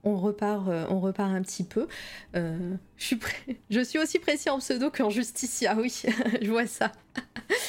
on, 0.02 0.16
repart, 0.16 0.66
on 0.90 0.98
repart 0.98 1.30
un 1.30 1.42
petit 1.42 1.64
peu. 1.64 1.86
je, 2.34 3.84
suis 3.84 3.98
aussi 4.00 4.18
précis 4.18 4.50
en 4.50 4.58
pseudo 4.58 4.90
qu'en 4.90 5.10
Justicia, 5.10 5.76
oui, 5.76 6.02
je 6.42 6.50
vois 6.50 6.66
ça. 6.66 6.90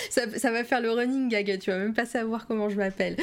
ça. 0.10 0.24
ça. 0.36 0.52
va 0.52 0.64
faire 0.64 0.82
le 0.82 0.90
running 0.90 1.30
gag, 1.30 1.60
tu 1.60 1.70
vas 1.70 1.78
même 1.78 1.94
pas 1.94 2.08
savoir 2.08 2.48
comment 2.48 2.70
je 2.70 2.78
m'appelle. 2.78 3.18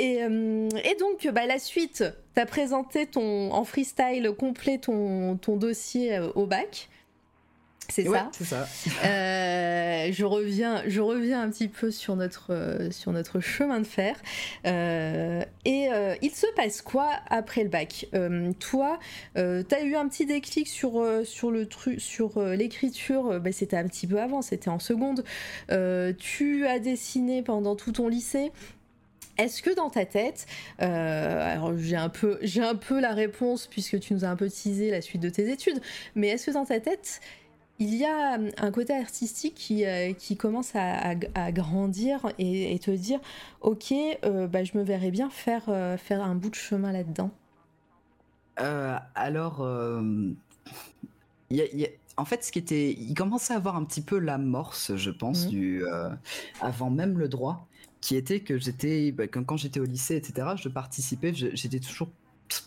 Euh, 0.00 0.68
et, 0.84 0.94
donc, 0.96 1.28
bah, 1.32 1.46
la 1.46 1.58
suite, 1.58 2.04
tu 2.34 2.40
as 2.40 2.46
présenté 2.46 3.06
ton, 3.06 3.52
en 3.52 3.64
freestyle 3.64 4.30
complet 4.38 4.78
ton, 4.78 5.36
ton 5.36 5.56
dossier 5.56 6.16
euh, 6.16 6.28
au 6.34 6.46
bac. 6.46 6.88
C'est 7.88 8.04
ça. 8.04 8.30
C'est 8.32 8.44
ça. 8.44 8.66
Euh, 9.04 10.08
je 10.12 10.24
reviens, 10.24 10.82
je 10.86 11.00
reviens 11.00 11.42
un 11.42 11.50
petit 11.50 11.68
peu 11.68 11.90
sur 11.90 12.16
notre 12.16 12.88
sur 12.90 13.12
notre 13.12 13.40
chemin 13.40 13.80
de 13.80 13.86
fer. 13.86 14.16
et 14.64 15.88
il 16.22 16.30
se 16.30 16.46
passe 16.54 16.80
quoi 16.80 17.10
après 17.28 17.64
le 17.64 17.68
bac? 17.68 18.06
Toi, 18.60 18.98
tu 19.34 19.40
as 19.40 19.82
eu 19.82 19.94
un 19.94 20.08
petit 20.08 20.24
déclic 20.24 20.68
sur 20.68 21.04
sur 21.24 21.50
le 21.50 21.66
truc, 21.66 22.00
sur 22.00 22.40
l'écriture. 22.40 23.40
Bah, 23.40 23.52
c'était 23.52 23.76
un 23.76 23.88
petit 23.88 24.06
peu 24.06 24.22
avant, 24.22 24.40
c'était 24.40 24.70
en 24.70 24.78
seconde. 24.78 25.24
tu 26.18 26.66
as 26.66 26.78
dessiné 26.78 27.42
pendant 27.42 27.76
tout 27.76 27.92
ton 27.92 28.08
lycée. 28.08 28.52
Est-ce 29.38 29.62
que 29.62 29.74
dans 29.74 29.88
ta 29.88 30.04
tête, 30.04 30.46
euh, 30.82 31.52
alors 31.52 31.76
j'ai 31.76 31.96
un, 31.96 32.10
peu, 32.10 32.38
j'ai 32.42 32.62
un 32.62 32.74
peu 32.74 33.00
la 33.00 33.12
réponse 33.12 33.66
puisque 33.66 33.98
tu 33.98 34.12
nous 34.12 34.24
as 34.24 34.28
un 34.28 34.36
peu 34.36 34.48
teasé 34.50 34.90
la 34.90 35.00
suite 35.00 35.22
de 35.22 35.30
tes 35.30 35.50
études, 35.50 35.80
mais 36.14 36.28
est-ce 36.28 36.46
que 36.46 36.50
dans 36.50 36.66
ta 36.66 36.80
tête, 36.80 37.20
il 37.78 37.94
y 37.94 38.04
a 38.04 38.38
un 38.58 38.70
côté 38.70 38.94
artistique 38.94 39.54
qui, 39.54 39.86
euh, 39.86 40.12
qui 40.12 40.36
commence 40.36 40.72
à, 40.74 41.14
grandir 41.50 42.30
et, 42.38 42.78
te 42.78 42.90
dire, 42.90 43.20
ok, 43.62 43.94
euh, 44.24 44.46
bah, 44.46 44.64
je 44.64 44.76
me 44.76 44.82
verrais 44.82 45.10
bien 45.10 45.30
faire, 45.30 45.64
faire 45.98 46.22
un 46.22 46.34
bout 46.34 46.50
de 46.50 46.54
chemin 46.54 46.92
là-dedans? 46.92 47.30
Alors, 48.56 49.62
en 52.18 52.24
fait, 52.26 52.44
ce 52.44 52.52
qui 52.52 52.58
était, 52.58 52.92
il 52.92 53.14
commençait 53.14 53.54
à 53.54 53.56
avoir 53.56 53.76
un 53.76 53.84
petit 53.84 54.02
peu 54.02 54.18
l'amorce, 54.18 54.94
je 54.94 55.10
pense, 55.10 55.46
mmh. 55.46 55.48
du, 55.48 55.84
avant 56.60 56.90
même 56.90 57.18
le 57.18 57.28
droit 57.28 57.66
qui 58.02 58.16
était 58.16 58.40
que 58.40 58.58
j'étais, 58.58 59.12
bah, 59.12 59.28
quand, 59.28 59.56
j'étais 59.56 59.80
au 59.80 59.84
lycée, 59.84 60.16
etc., 60.16 60.48
je 60.56 60.68
participais, 60.68 61.32
j'étais 61.32 61.78
toujours 61.78 62.10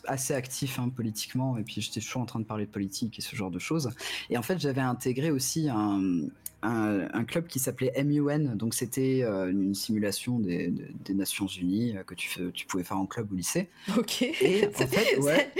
assez 0.08 0.34
actif 0.34 0.80
hein, 0.80 0.90
politiquement 0.90 1.58
et 1.58 1.64
puis 1.64 1.82
j'étais 1.82 2.00
toujours 2.00 2.22
en 2.22 2.26
train 2.26 2.40
de 2.40 2.46
parler 2.46 2.66
de 2.66 2.72
politique 2.72 3.20
et 3.20 3.22
ce 3.22 3.36
genre 3.36 3.52
de 3.52 3.60
choses 3.60 3.92
et 4.30 4.38
en 4.38 4.42
fait 4.42 4.60
j'avais 4.60 4.82
intégré 4.82 5.32
aussi 5.32 5.70
un, 5.70 6.28
un, 6.66 7.24
club 7.26 7.48
qui 7.48 7.60
s'appelait 7.60 7.92
MUN. 8.04 8.56
Donc, 8.56 8.74
c'était 8.74 9.22
euh, 9.24 9.50
une 9.50 9.76
simulation 9.76 10.40
des, 10.40 10.74
Nations 11.10 11.48
Unies 11.48 11.96
euh, 11.96 12.04
que 12.04 12.14
tu, 12.14 12.30
tu, 12.52 12.66
pouvais 12.66 12.84
faire 12.84 12.98
en 12.98 13.06
club 13.06 13.32
ou 13.32 13.36
lycée. 13.36 13.70
Ok. 13.98 14.22
Et 14.22 14.68
en 14.76 14.88
fait, 14.88 15.18
ouais. 15.20 15.52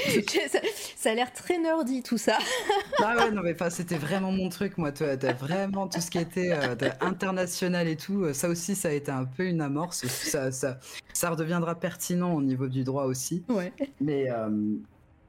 ça, 0.96 1.12
a 1.12 1.14
l'air 1.14 1.32
très 1.34 1.58
nerdy 1.58 2.04
tout 2.04 2.18
ça. 2.18 2.38
ah 3.04 3.16
ouais, 3.18 3.32
non, 3.32 3.42
mais 3.44 3.56
c'était 3.70 3.98
vraiment 3.98 4.32
mon 4.32 4.50
truc, 4.50 4.78
moi. 4.78 4.92
Tu 4.92 5.04
as 5.04 5.34
vraiment 5.34 5.88
tout 5.88 6.02
ce 6.02 6.12
qui 6.12 6.18
était 6.18 6.52
euh, 6.52 6.76
international 7.02 7.88
et 7.88 7.96
tout. 7.96 8.34
Ça 8.34 8.50
aussi, 8.50 8.76
ça 8.76 8.90
a 8.90 8.92
été 8.92 9.12
un 9.12 9.26
peu 9.26 9.46
une 9.46 9.62
amorce. 9.62 10.06
Ça, 10.08 10.52
ça, 10.52 10.80
ça 11.14 11.30
redeviendra 11.30 11.76
pertinent 11.76 12.34
au 12.34 12.42
niveau 12.42 12.68
du 12.68 12.84
droit 12.84 13.06
aussi. 13.06 13.44
Ouais. 13.50 13.72
Mais. 14.02 14.15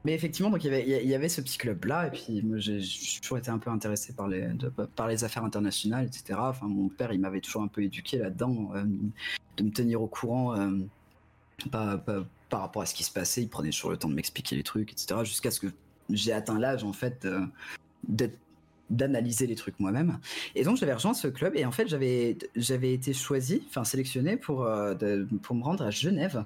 Mais 0.07 0.13
effectivement, 0.13 0.49
donc 0.49 0.63
il 0.63 0.71
y 0.71 1.15
avait, 1.15 1.27
ce 1.27 1.41
petit 1.41 1.57
club-là, 1.57 2.07
et 2.07 2.11
puis 2.11 2.41
j'ai 2.55 3.19
toujours 3.19 3.39
été 3.39 3.49
un 3.49 3.57
peu 3.57 3.69
intéressé 3.69 4.13
par 4.13 4.29
les, 4.29 5.23
affaires 5.25 5.43
internationales, 5.43 6.05
etc. 6.05 6.39
Enfin, 6.41 6.67
mon 6.67 6.87
père, 6.87 7.11
il 7.11 7.19
m'avait 7.19 7.41
toujours 7.41 7.63
un 7.63 7.67
peu 7.67 7.83
éduqué 7.83 8.17
là-dedans, 8.17 8.71
euh, 8.73 8.83
de 9.57 9.63
me 9.63 9.69
tenir 9.69 10.01
au 10.01 10.07
courant 10.07 10.57
euh, 10.57 10.69
par, 11.69 12.61
rapport 12.61 12.83
à 12.83 12.85
ce 12.85 12.93
qui 12.93 13.03
se 13.03 13.11
passait. 13.11 13.41
Il 13.41 13.49
prenait 13.49 13.71
toujours 13.71 13.91
le 13.91 13.97
temps 13.97 14.07
de 14.07 14.13
m'expliquer 14.13 14.55
les 14.55 14.63
trucs, 14.63 14.93
etc. 14.93 15.25
Jusqu'à 15.25 15.51
ce 15.51 15.59
que 15.59 15.67
j'ai 16.09 16.31
atteint 16.31 16.57
l'âge, 16.57 16.85
en 16.85 16.93
fait, 16.93 17.25
euh, 17.25 17.45
d'analyser 18.89 19.45
les 19.45 19.55
trucs 19.55 19.77
moi-même. 19.77 20.19
Et 20.55 20.63
donc 20.63 20.77
j'avais 20.77 20.93
rejoint 20.93 21.15
ce 21.15 21.27
club, 21.27 21.53
et 21.57 21.65
en 21.65 21.73
fait 21.73 21.89
j'avais, 21.89 22.93
été 22.93 23.11
choisi, 23.11 23.61
enfin 23.67 23.83
sélectionné 23.83 24.37
pour 24.37 24.61
me 24.61 25.63
rendre 25.63 25.83
à 25.83 25.91
Genève 25.91 26.45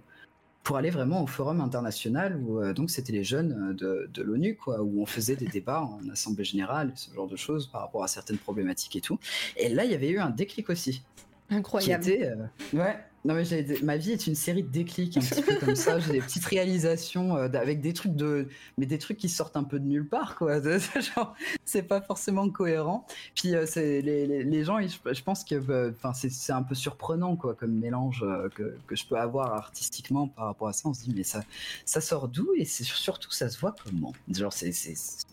pour 0.63 0.77
aller 0.77 0.89
vraiment 0.89 1.23
au 1.23 1.27
forum 1.27 1.59
international 1.59 2.39
où 2.43 2.59
euh, 2.59 2.73
donc 2.73 2.89
c'était 2.89 3.11
les 3.11 3.23
jeunes 3.23 3.75
euh, 3.81 4.07
de, 4.07 4.21
l'ONU 4.21 4.55
quoi 4.55 4.81
où 4.81 5.01
on 5.01 5.05
faisait 5.05 5.35
des 5.35 5.47
débats 5.47 5.81
en 5.81 6.07
assemblée 6.09 6.43
générale 6.43 6.91
ce 6.95 7.13
genre 7.13 7.27
de 7.27 7.35
choses 7.35 7.67
par 7.67 7.81
rapport 7.81 8.03
à 8.03 8.07
certaines 8.07 8.37
problématiques 8.37 8.95
et 8.95 9.01
tout. 9.01 9.19
Et 9.57 9.69
là 9.69 9.85
il 9.85 9.91
y 9.91 9.95
avait 9.95 10.09
eu 10.09 10.19
un 10.19 10.29
déclic 10.29 10.69
aussi. 10.69 11.03
Incroyable. 11.49 12.05
euh, 12.07 12.77
ouais 12.77 12.97
non 13.23 13.35
mais 13.35 13.43
ma 13.83 13.97
vie 13.97 14.11
est 14.11 14.25
une 14.25 14.35
série 14.35 14.63
de 14.63 14.69
déclics 14.69 15.15
un 15.15 15.19
petit 15.19 15.43
peu 15.43 15.55
comme 15.57 15.75
ça. 15.75 15.99
J'ai 15.99 16.13
des 16.13 16.21
petites 16.21 16.45
réalisations 16.45 17.37
euh, 17.37 17.47
avec 17.53 17.79
des 17.79 17.93
trucs 17.93 18.15
de, 18.15 18.47
mais 18.77 18.87
des 18.87 18.97
trucs 18.97 19.17
qui 19.17 19.29
sortent 19.29 19.57
un 19.57 19.63
peu 19.63 19.79
de 19.79 19.85
nulle 19.85 20.07
part 20.07 20.35
quoi. 20.35 20.59
Genre, 21.15 21.35
c'est 21.63 21.83
pas 21.83 22.01
forcément 22.01 22.49
cohérent. 22.49 23.05
Puis 23.35 23.53
euh, 23.53 23.65
c'est 23.67 24.01
les, 24.01 24.43
les, 24.43 24.63
gens, 24.63 24.79
je, 24.81 25.21
pense 25.21 25.43
que, 25.43 25.55
bah, 25.55 25.89
enfin 25.91 26.13
c'est 26.13 26.53
un 26.53 26.63
peu 26.63 26.73
surprenant 26.73 27.35
quoi 27.35 27.53
comme 27.53 27.73
mélange 27.73 28.23
euh, 28.23 28.49
que, 28.55 28.75
que, 28.87 28.95
je 28.95 29.05
peux 29.05 29.17
avoir 29.17 29.53
artistiquement 29.53 30.27
par 30.27 30.45
rapport 30.45 30.69
à 30.69 30.73
ça. 30.73 30.89
On 30.89 30.93
se 30.93 31.03
dit 31.03 31.13
mais 31.15 31.23
ça 31.23 31.43
ça 31.85 32.01
sort 32.01 32.27
d'où 32.27 32.49
et 32.57 32.65
c'est 32.65 32.83
surtout 32.83 33.31
ça 33.31 33.49
se 33.49 33.59
voit 33.59 33.75
comment? 33.83 34.13
Genre 34.31 34.51
c'est 34.51 34.71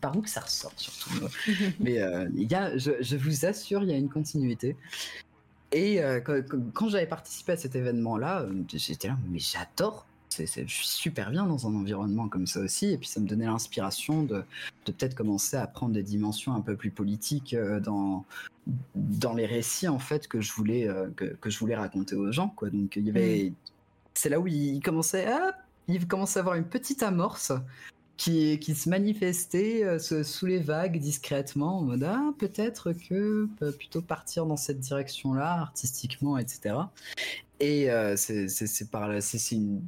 par 0.03 0.15
où 0.15 0.21
que 0.21 0.31
ça 0.31 0.41
ressort 0.41 0.73
surtout. 0.77 1.27
mais 1.81 2.01
il 2.35 2.51
y 2.51 2.55
a, 2.55 2.77
je, 2.77 2.93
je 3.01 3.17
vous 3.17 3.47
assure, 3.47 3.83
il 3.83 3.89
y 3.89 3.95
a 3.95 3.97
une 3.97 4.11
continuité. 4.11 4.77
Et 5.73 6.03
euh, 6.03 6.21
quand, 6.73 6.89
j'avais 6.89 7.07
participé 7.07 7.53
à 7.53 7.57
cet 7.57 7.77
événement-là, 7.77 8.43
euh, 8.43 8.63
j'étais 8.69 9.09
là, 9.09 9.17
mais 9.31 9.39
j'adore 9.39 10.07
c'est, 10.31 10.47
je 10.69 10.73
suis 10.73 10.87
super 10.87 11.31
bien 11.31 11.47
dans 11.47 11.67
un 11.67 11.75
environnement 11.75 12.29
comme 12.29 12.47
ça 12.47 12.61
aussi. 12.61 12.93
Et 12.93 12.99
puis 12.99 13.09
ça 13.09 13.19
me 13.19 13.27
donnait 13.27 13.47
l'inspiration 13.47 14.23
de, 14.23 14.45
de 14.87 14.93
peut-être 14.93 15.15
commencer 15.15 15.57
à 15.57 15.67
prendre 15.67 15.95
des 15.95 16.03
dimensions 16.03 16.55
un 16.55 16.61
peu 16.61 16.77
plus 16.77 16.91
politiques 16.91 17.57
dans, 17.83 18.25
dans 18.95 19.35
les 19.35 19.47
récits 19.47 19.89
en 19.89 19.99
fait 19.99 20.29
que 20.29 20.41
je 20.41 20.53
voulais, 20.53 20.87
que, 21.17 21.25
que, 21.25 21.51
je 21.51 21.59
voulais 21.59 21.75
raconter 21.75 22.15
aux 22.15 22.31
gens. 22.31 22.51
Quoi. 22.51 22.69
Donc 22.71 22.95
il 22.95 23.07
y 23.07 23.11
avait, 23.11 23.53
c'est 24.15 24.29
là 24.29 24.39
où 24.39 24.47
il 24.47 24.81
commençait 24.81 25.27
à, 25.27 25.59
il 25.89 26.07
commençait 26.07 26.39
à 26.39 26.43
avoir 26.43 26.55
une 26.55 26.69
petite 26.69 27.03
amorce 27.03 27.53
qui, 28.19 28.75
se 28.75 28.89
manifestait 28.89 29.85
euh, 29.85 29.99
sous 29.99 30.47
les 30.47 30.59
vagues 30.59 30.99
discrètement 30.99 31.79
en 31.79 31.83
mode 31.83 32.03
ah 32.03 32.33
peut-être 32.37 32.93
que 32.93 33.47
peut 33.59 33.71
plutôt 33.71 34.03
partir 34.03 34.45
dans 34.45 34.57
cette 34.57 34.81
direction-là 34.81 35.61
artistiquement 35.61 36.37
etc. 36.37 36.75
Et 37.61 37.91
euh, 37.91 38.17
c'est 38.17 38.91
par 38.91 39.09
là 39.09 39.21
c'est 39.21 39.55
une 39.55 39.83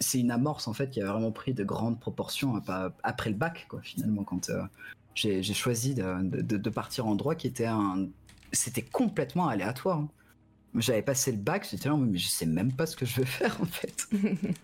c'est 0.00 0.18
une 0.18 0.30
amorce 0.30 0.66
en 0.68 0.72
fait 0.72 0.90
qui 0.90 1.02
a 1.02 1.06
vraiment 1.06 1.32
pris 1.32 1.52
de 1.52 1.64
grandes 1.64 2.00
proportions 2.00 2.60
après 3.02 3.30
le 3.30 3.36
bac 3.36 3.66
quoi 3.68 3.80
finalement 3.82 4.24
quand 4.24 4.48
euh, 4.48 4.62
j'ai 5.14 5.42
choisi 5.42 5.94
de, 5.94 6.70
partir 6.70 7.06
en 7.06 7.14
droit 7.14 7.34
qui 7.34 7.46
était 7.46 7.66
un 7.66 8.08
c'était 8.52 8.82
complètement 8.82 9.48
aléatoire. 9.48 9.98
Hein. 9.98 10.08
J'avais 10.76 11.02
passé 11.02 11.30
le 11.30 11.38
bac, 11.38 11.66
j'étais 11.70 11.88
là, 11.88 11.96
mais 11.96 12.18
je 12.18 12.28
sais 12.28 12.46
même 12.46 12.72
pas 12.72 12.86
ce 12.86 12.96
que 12.96 13.04
je 13.06 13.20
veux 13.20 13.26
faire 13.26 13.56
en 13.60 13.66
fait. 13.66 14.08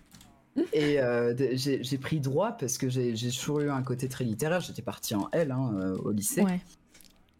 Et 0.73 0.99
euh, 0.99 1.33
j'ai 1.53 1.97
pris 1.97 2.19
droit 2.19 2.51
parce 2.53 2.77
que 2.77 2.89
j'ai 2.89 3.13
toujours 3.13 3.61
eu 3.61 3.69
un 3.69 3.83
côté 3.83 4.07
très 4.09 4.23
littéraire. 4.23 4.59
J'étais 4.59 4.81
parti 4.81 5.15
en 5.15 5.29
L 5.31 5.51
hein, 5.51 5.73
euh, 5.75 5.97
au 5.97 6.11
lycée. 6.11 6.43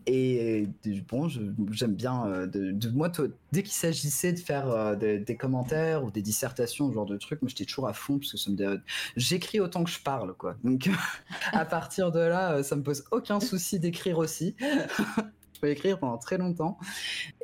Et 0.08 0.68
bon, 1.10 1.28
j'aime 1.72 1.94
bien. 1.94 2.26
Euh, 2.26 2.48
de, 2.48 2.90
moi, 2.90 3.12
dès 3.52 3.64
qu'il 3.64 3.74
s'agissait 3.74 4.34
de 4.34 4.40
faire 4.40 4.98
des, 4.98 5.38
commentaires 5.38 6.04
ou 6.04 6.12
des 6.12 6.22
dissertations, 6.22 6.90
ce 6.90 6.94
genre 6.94 7.06
de 7.06 7.18
trucs, 7.18 7.40
j'étais 7.48 7.66
toujours 7.66 7.88
à 7.88 7.94
fond 7.94 8.18
parce 8.18 8.32
que 8.32 8.38
ça 8.38 8.50
me 8.50 8.82
j'écris 9.16 9.60
autant 9.60 9.84
que 9.84 9.92
je 9.92 10.00
parle, 10.00 10.34
quoi. 10.34 10.56
Donc 10.64 10.90
à 11.52 11.66
partir 11.66 12.12
de 12.12 12.20
là, 12.20 12.64
ça 12.64 12.76
me 12.76 12.84
pose 12.84 13.04
aucun 13.12 13.40
souci 13.40 13.80
d'écrire 13.80 14.18
aussi 14.18 14.56
écrire 15.70 16.00
pendant 16.00 16.18
très 16.18 16.38
longtemps. 16.38 16.78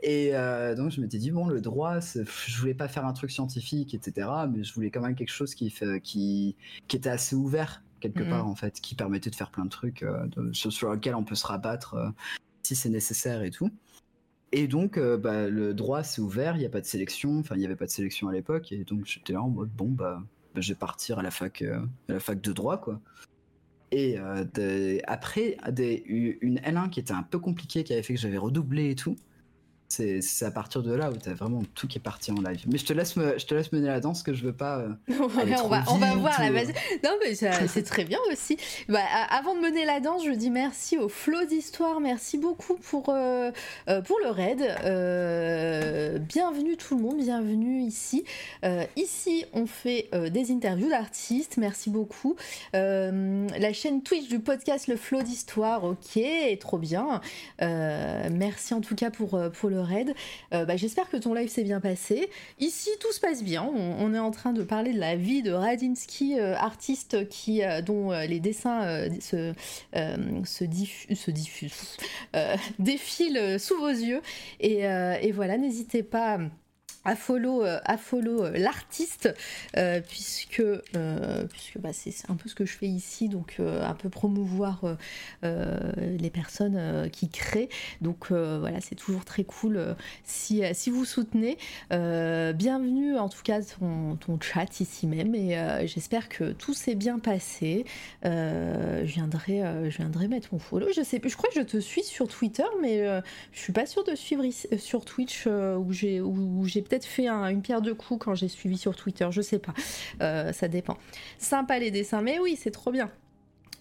Et 0.04 0.36
euh, 0.36 0.76
donc 0.76 0.92
je 0.92 1.02
m'étais 1.02 1.18
dit 1.18 1.32
bon, 1.32 1.48
le 1.48 1.62
droit, 1.62 2.00
je 2.00 2.60
voulais 2.60 2.74
pas 2.74 2.88
faire 2.88 3.06
un 3.06 3.14
truc 3.14 3.32
scientifique, 3.32 3.94
etc. 3.94 4.30
Mais 4.52 4.64
je 4.64 4.74
voulais 4.74 4.92
quand 4.92 5.02
même 5.02 5.16
quelque 5.16 5.32
chose 5.32 5.56
qui, 5.56 5.74
qui, 6.04 6.56
qui 6.88 6.96
était 6.96 7.10
assez 7.10 7.36
ouvert 7.36 7.84
quelque 8.00 8.22
mm-hmm. 8.22 8.30
part 8.30 8.48
en 8.48 8.56
fait, 8.56 8.80
qui 8.80 8.94
permettait 8.94 9.32
de 9.32 9.36
faire 9.36 9.50
plein 9.50 9.66
de 9.66 9.70
trucs 9.70 10.04
euh, 10.04 10.28
sur 10.54 10.92
lequel 10.92 11.16
on 11.16 11.24
peut 11.24 11.36
se 11.36 11.48
rabattre 11.48 11.96
euh, 11.96 12.10
si 12.62 12.76
c'est 12.76 12.90
nécessaire 12.90 13.42
et 13.42 13.50
tout. 13.50 13.72
Et 14.52 14.68
donc, 14.68 14.98
bah, 14.98 15.50
le 15.50 15.74
droit, 15.74 16.04
c'est 16.04 16.22
ouvert, 16.22 16.56
il 16.56 16.60
n'y 16.60 16.66
a 16.66 16.70
pas 16.70 16.80
de 16.80 16.86
sélection, 16.86 17.40
enfin, 17.40 17.56
il 17.56 17.60
n'y 17.60 17.66
avait 17.66 17.76
pas 17.76 17.86
de 17.86 17.92
sélection 17.92 18.30
à 18.30 18.32
l'époque, 18.32 18.72
et 18.72 18.86
donc 18.86 19.06
j'étais 19.06 19.34
là 19.34 19.42
en 19.42 19.50
mode, 19.50 19.70
bon, 19.70 19.90
bah, 19.90 20.24
bah, 20.56 20.62
je 20.62 20.70
vais 20.70 20.78
partir 20.80 21.20
à 21.20 21.22
la 21.22 21.32
fac, 21.32 21.64
à 21.64 21.82
la 22.08 22.20
fac 22.22 22.40
de 22.40 22.54
droit, 22.54 22.78
quoi. 22.78 23.02
Et 23.92 24.18
euh, 24.20 24.98
après, 25.08 25.58
une 25.66 26.60
L1 26.60 26.90
qui 26.90 27.00
était 27.00 27.14
un 27.14 27.24
peu 27.24 27.40
compliquée, 27.40 27.84
qui 27.84 27.94
avait 27.94 28.04
fait 28.04 28.14
que 28.14 28.20
j'avais 28.20 28.38
redoublé 28.38 28.92
et 28.92 28.96
tout, 28.96 29.16
c'est 29.90 30.44
à 30.44 30.52
partir 30.52 30.84
de 30.84 30.94
là 30.94 31.10
où 31.10 31.18
tu 31.18 31.30
as 31.30 31.34
vraiment 31.34 31.62
tout 31.74 31.88
qui 31.88 31.98
est 31.98 32.02
parti 32.02 32.32
en 32.32 32.42
live. 32.42 32.64
Mais 32.68 32.78
je 32.78 32.86
te 32.86 32.94
laisse, 32.94 33.16
me, 33.16 33.38
je 33.40 33.46
te 33.46 33.56
laisse 33.56 33.72
mener 33.72 33.88
la 33.88 34.00
danse 34.00 34.22
que 34.22 34.34
je 34.34 34.44
veux 34.44 34.54
pas. 34.54 34.80
Euh, 34.80 34.90
on, 35.20 35.28
va, 35.28 35.84
on 35.88 35.98
va 35.98 36.16
voir 36.16 36.40
la 36.42 36.52
base. 36.52 36.74
Non, 37.04 37.12
mais 37.24 37.36
c'est 37.68 37.84
très 37.84 38.04
bien 38.04 38.20
aussi. 38.32 38.58
Bah, 38.90 39.00
avant 39.30 39.56
de 39.56 39.62
mener 39.62 39.86
la 39.86 40.00
danse, 40.00 40.26
je 40.26 40.32
dis 40.32 40.50
merci 40.50 40.98
au 40.98 41.08
flot 41.08 41.46
d'histoire. 41.46 42.00
Merci 42.00 42.38
beaucoup 42.38 42.76
pour, 42.76 43.10
euh, 43.10 43.52
euh, 43.88 44.02
pour 44.02 44.20
le 44.20 44.30
raid. 44.30 44.60
bienvenue 46.28 46.76
tout 46.76 46.98
le 46.98 47.02
monde, 47.02 47.18
bienvenue 47.18 47.82
ici. 47.82 48.26
ici, 48.96 49.46
on 49.54 49.66
fait 49.66 50.10
des 50.32 50.52
interviews 50.52 50.90
d'artistes. 50.90 51.58
Merci 51.58 51.90
beaucoup. 51.90 52.36
la 52.74 53.74
chaîne 53.74 54.04
Twitch 54.04 54.28
du 54.28 54.40
podcast 54.40 54.88
Le 54.88 54.98
Flot 54.98 55.22
d'Histoire, 55.22 55.84
ok, 55.86 56.20
trop 56.60 56.78
bien. 56.78 57.22
merci 57.60 58.74
en 58.74 58.82
tout 58.82 58.96
cas 58.96 59.10
pour, 59.10 59.40
pour 59.54 59.70
le 59.70 59.77
raid. 59.78 60.14
Euh, 60.54 60.66
bah, 60.66 60.78
j'espère 60.78 61.10
que 61.10 61.18
ton 61.18 61.34
live 61.34 61.50
s'est 61.50 61.64
bien 61.64 61.80
passé. 61.80 62.30
Ici, 62.60 62.90
tout 63.00 63.12
se 63.12 63.20
passe 63.20 63.44
bien. 63.44 63.64
On, 63.64 64.14
est 64.14 64.20
en 64.20 64.32
train 64.32 64.54
de 64.54 64.64
parler 64.64 64.94
de 64.94 65.00
la 65.00 65.16
vie 65.16 65.42
de 65.42 65.52
Radinsky, 65.52 66.40
euh, 66.40 66.56
artiste 66.56 67.28
qui, 67.30 67.64
euh, 67.64 67.82
dont 67.82 68.12
les 68.12 68.40
dessins 68.40 69.10
se, 69.20 69.54
se, 69.94 70.64
diffusent, 70.64 71.98
défilent 72.80 73.60
sous 73.60 73.78
vos 73.78 73.90
yeux. 73.90 74.22
Et, 74.60 74.82
et 74.82 75.32
voilà, 75.32 75.58
n'hésitez 75.58 76.04
pas 76.04 76.40
à 77.08 77.16
follow, 77.16 77.64
euh, 77.64 77.80
follow 77.98 78.44
euh, 78.44 78.52
l'artiste, 78.58 79.34
euh, 79.78 80.02
puisque, 80.02 80.62
puisque 81.50 81.78
bah, 81.80 81.94
c'est 81.94 82.30
un 82.30 82.36
peu 82.36 82.50
ce 82.50 82.56
que 82.56 82.66
je 82.66 82.74
fais 82.74 82.88
ici, 82.88 83.30
donc 83.30 83.60
un 83.60 83.94
peu 83.94 84.10
promouvoir 84.10 84.82
les 85.42 86.30
personnes 86.30 87.10
qui 87.12 87.30
créent. 87.30 87.70
Donc 88.02 88.32
voilà, 88.32 88.82
c'est 88.82 88.96
toujours 88.96 89.24
très 89.24 89.46
cool 89.46 89.96
si, 90.26 90.62
si 90.74 90.90
vous 90.90 91.06
soutenez. 91.06 91.58
bienvenue 91.90 93.18
en 93.18 93.30
tout 93.30 93.42
cas 93.44 93.62
ton, 93.62 94.18
ton 94.18 94.40
chat 94.42 94.80
ici 94.82 95.08
même, 95.08 95.34
et 95.34 95.88
j'espère 95.88 96.28
que 96.28 96.52
tout 96.52 96.74
s'est 96.74 96.96
bien 96.96 97.20
passé. 97.20 97.86
je, 98.24 99.06
viendrai, 99.06 99.62
je 99.90 99.98
viendrai 99.98 100.28
mettre 100.28 100.50
mon 100.52 100.60
follow. 100.60 100.88
Je 100.94 101.04
sais, 101.04 101.22
je 101.24 101.38
crois 101.38 101.50
que 101.50 101.60
je 101.60 101.66
te 101.66 101.78
suis 101.78 102.04
sur 102.04 102.28
Twitter, 102.28 102.68
mais 102.82 103.06
je 103.54 103.60
suis 103.60 103.74
pas 103.74 103.86
sûre 103.86 104.04
de 104.04 104.16
suivre 104.16 104.44
sur 104.78 105.06
Twitch 105.06 105.48
où 105.48 105.94
j'ai 105.94 106.22
j'ai 106.66 106.82
peut-être 106.98 107.06
fait 107.06 107.28
une 107.28 107.62
pierre 107.62 107.82
de 107.82 107.94
coups 107.94 108.26
quand 108.26 108.36
j'ai 108.36 108.48
suivi 108.48 108.78
sur 108.78 108.96
Twitter, 108.96 109.28
je 109.30 109.42
sais 109.42 109.60
pas. 109.60 109.74
Euh, 110.22 110.52
ça 110.52 110.68
dépend. 110.68 110.98
Sympa 111.38 111.80
les 111.80 111.92
dessins, 111.92 112.22
mais 112.22 112.40
oui, 112.40 112.58
c'est 112.60 112.72
trop 112.72 112.92
bien. 112.92 113.12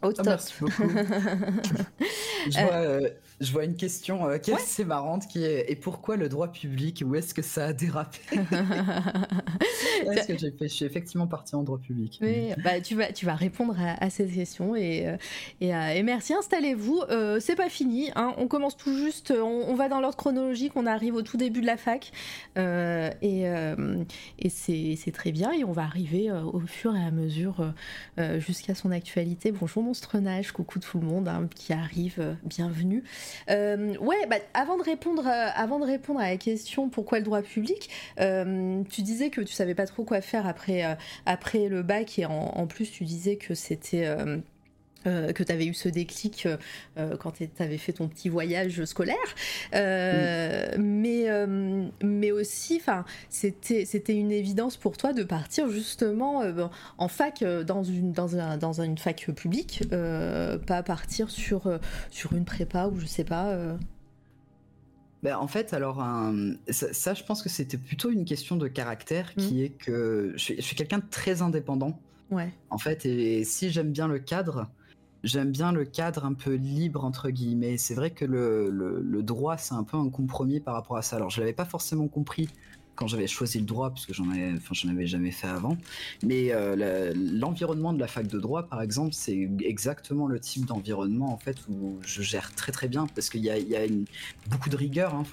Au 0.03 0.13
merci 0.25 0.55
beaucoup. 0.61 0.83
je, 2.51 2.61
vois, 2.61 2.75
euh, 2.75 3.09
je, 3.41 3.53
vois, 3.53 3.65
une 3.65 3.77
question 3.77 4.29
euh, 4.29 4.39
qui 4.39 4.51
est 4.51 4.55
assez 4.55 4.85
marrante 4.85 5.27
qui 5.29 5.45
est 5.45 5.71
et 5.71 5.77
pourquoi 5.77 6.17
le 6.17 6.29
droit 6.29 6.49
public 6.49 7.03
Où 7.07 7.15
est-ce 7.15 7.35
que 7.35 7.43
ça 7.43 7.67
a 7.67 7.73
dérapé 7.73 8.19
Est-ce 8.33 10.29
que 10.29 10.39
j'ai 10.39 10.51
fait 10.51 10.69
Je 10.69 10.75
suis 10.75 10.85
effectivement 10.85 11.27
parti 11.27 11.55
en 11.55 11.63
droit 11.63 11.79
public. 11.79 12.19
Oui, 12.23 12.53
bah, 12.63 12.81
tu, 12.81 12.95
vas, 12.95 13.13
tu 13.13 13.27
vas 13.27 13.35
répondre 13.35 13.77
à, 13.79 14.11
ces 14.11 14.27
questions 14.27 14.77
et, 14.77 15.09
euh, 15.09 15.17
et, 15.61 16.03
merci. 16.03 16.35
Installez-vous. 16.35 17.03
c'est 17.41 17.57
pas 17.57 17.69
fini. 17.69 18.11
Hein. 18.17 18.35
On 18.39 18.49
commence 18.49 18.77
tout 18.77 18.97
juste. 18.97 19.33
On, 19.33 19.75
va 19.75 19.89
dans 19.89 20.01
l'ordre 20.01 20.17
chronologique. 20.17 20.73
On 20.77 20.87
arrive 20.87 21.15
au 21.15 21.23
tout 21.23 21.37
début 21.37 21.61
de 21.61 21.67
la 21.67 21.77
fac 21.77 22.13
et, 22.57 23.45
et 24.39 24.49
c'est 24.49 25.13
très 25.13 25.33
bien. 25.33 25.53
Et 25.53 25.65
on 25.65 25.73
va 25.73 25.83
arriver 25.83 26.31
au 26.31 26.61
fur 26.61 26.95
et 26.97 27.05
à 27.05 27.11
mesure 27.11 27.73
jusqu'à 28.39 28.75
son 28.75 28.91
actualité. 28.91 29.53
Bonjour 29.53 29.83
Monstrenage, 29.83 30.53
coucou 30.53 30.79
tout 30.79 30.99
le 30.99 31.07
monde 31.07 31.29
hein, 31.29 31.49
qui 31.55 31.73
arrive, 31.73 32.17
euh, 32.19 32.35
bienvenue. 32.45 33.03
Euh, 33.51 33.97
ouais, 33.99 34.27
bah, 34.29 34.37
avant, 34.55 34.77
de 34.77 34.83
répondre, 34.83 35.27
euh, 35.27 35.49
avant 35.55 35.79
de 35.79 35.85
répondre 35.85 36.21
à 36.21 36.29
la 36.31 36.37
question 36.37 36.89
pourquoi 36.89 37.19
le 37.19 37.25
droit 37.25 37.43
public, 37.43 37.91
tu 38.19 39.03
disais 39.03 39.31
que 39.31 39.41
tu 39.41 39.53
savais 39.53 39.75
pas 39.75 39.87
trop 39.87 40.05
quoi 40.05 40.21
faire 40.21 40.47
après 40.47 41.69
le 41.69 41.83
bac 41.83 42.19
et 42.19 42.27
en 42.27 42.67
plus 42.67 42.91
tu 42.91 43.05
disais 43.05 43.37
que 43.37 43.55
c'était 43.55 44.07
euh, 45.07 45.33
que 45.33 45.43
tu 45.43 45.53
avais 45.53 45.67
eu 45.67 45.75
ce 45.75 45.89
déclic 45.89 46.47
euh, 46.47 46.57
euh, 46.99 47.17
quand 47.17 47.33
tu 47.33 47.49
avais 47.59 47.79
fait 47.79 47.93
ton 47.93 48.09
petit 48.09 48.29
voyage 48.29 48.85
scolaire. 48.85 49.17
mais, 49.73 51.27
mais 52.03 52.31
aussi, 52.33 52.83
c'était 53.29 54.15
une 54.15 54.33
évidence 54.33 54.77
pour 54.77 54.97
toi 54.97 55.13
de 55.13 55.23
partir 55.23 55.69
justement 55.69 56.43
en 56.99 57.09
fac, 57.09 57.45
dans 57.67 57.83
une, 57.85 58.13
dans, 58.13 58.37
un, 58.37 58.57
dans 58.57 58.81
une 58.81 58.99
fac 58.99 59.31
publique, 59.35 59.85
pas 59.91 60.83
partir 60.83 61.31
sur, 61.31 61.79
sur 62.11 62.33
une 62.33 62.45
prépa 62.45 62.87
ou 62.87 62.99
je 62.99 63.07
sais 63.07 63.25
pas. 63.25 63.57
Ben, 65.23 65.37
en 65.37 65.49
fait, 65.49 65.73
alors, 65.73 66.05
ça, 66.71 67.15
je 67.15 67.23
pense 67.25 67.43
que 67.43 67.49
c'était 67.49 67.79
plutôt 67.79 68.11
une 68.11 68.25
question 68.25 68.57
de 68.57 68.69
caractère 68.69 69.35
qui 69.35 69.55
mmh. 69.55 69.65
est 69.65 69.71
que 69.71 70.33
je 70.37 70.43
suis, 70.43 70.63
suis 70.63 70.77
quelqu'un 70.77 70.99
de 70.99 71.09
très 71.11 71.43
indépendant. 71.43 71.99
Ouais. 72.31 72.53
En 72.71 72.79
fait, 72.79 73.07
et 73.07 73.45
si 73.45 73.71
j'aime 73.71 73.93
bien 73.93 74.09
le 74.09 74.19
cadre, 74.19 74.69
j'aime 75.27 75.51
bien 75.51 75.73
le 75.73 75.85
cadre 75.85 76.25
un 76.25 76.33
peu 76.33 76.55
libre 76.55 77.05
entre 77.05 77.31
guillemets. 77.31 77.77
C'est 77.77 77.95
vrai 77.95 78.11
que 78.11 78.25
le, 78.25 79.23
droit 79.23 79.59
c'est 79.59 79.75
un 79.75 79.85
peu 79.85 79.97
un 79.97 80.09
compromis 80.09 80.61
par 80.61 80.75
rapport 80.75 80.97
à 80.97 81.03
ça. 81.03 81.17
Alors 81.17 81.31
je 81.31 81.41
l'avais 81.41 81.53
pas 81.53 81.65
forcément 81.65 82.09
compris 82.09 82.49
quand 82.95 83.09
j'avais 83.09 83.27
choisi 83.27 83.59
le 83.59 83.67
droit 83.67 83.91
parce 83.91 84.07
que 84.07 84.15
j'en 84.15 84.31
avais, 84.31 84.53
enfin 84.55 84.73
j'en 84.73 84.89
avais 84.89 85.07
jamais 85.07 85.33
fait 85.33 85.49
avant. 85.49 85.77
Mais 86.23 86.53
euh, 86.53 87.13
l'environnement 87.15 87.93
de 87.93 87.99
la 87.99 88.07
fac 88.07 88.27
de 88.29 88.39
droit 88.39 88.69
par 88.69 88.81
exemple 88.81 89.13
c'est 89.13 89.49
exactement 89.61 90.29
le 90.29 90.39
type 90.39 90.65
d'environnement 90.65 91.33
en 91.33 91.39
fait 91.39 91.57
où 91.69 91.99
je 92.03 92.23
gère 92.23 92.55
très 92.55 92.73
très 92.73 92.89
bien 92.89 93.07
parce 93.09 93.29
qu'il 93.29 93.43
y 93.43 93.51
a, 93.51 93.87
beaucoup 94.49 94.71
de 94.71 94.77
rigueur. 94.77 95.15
Hein, 95.15 95.25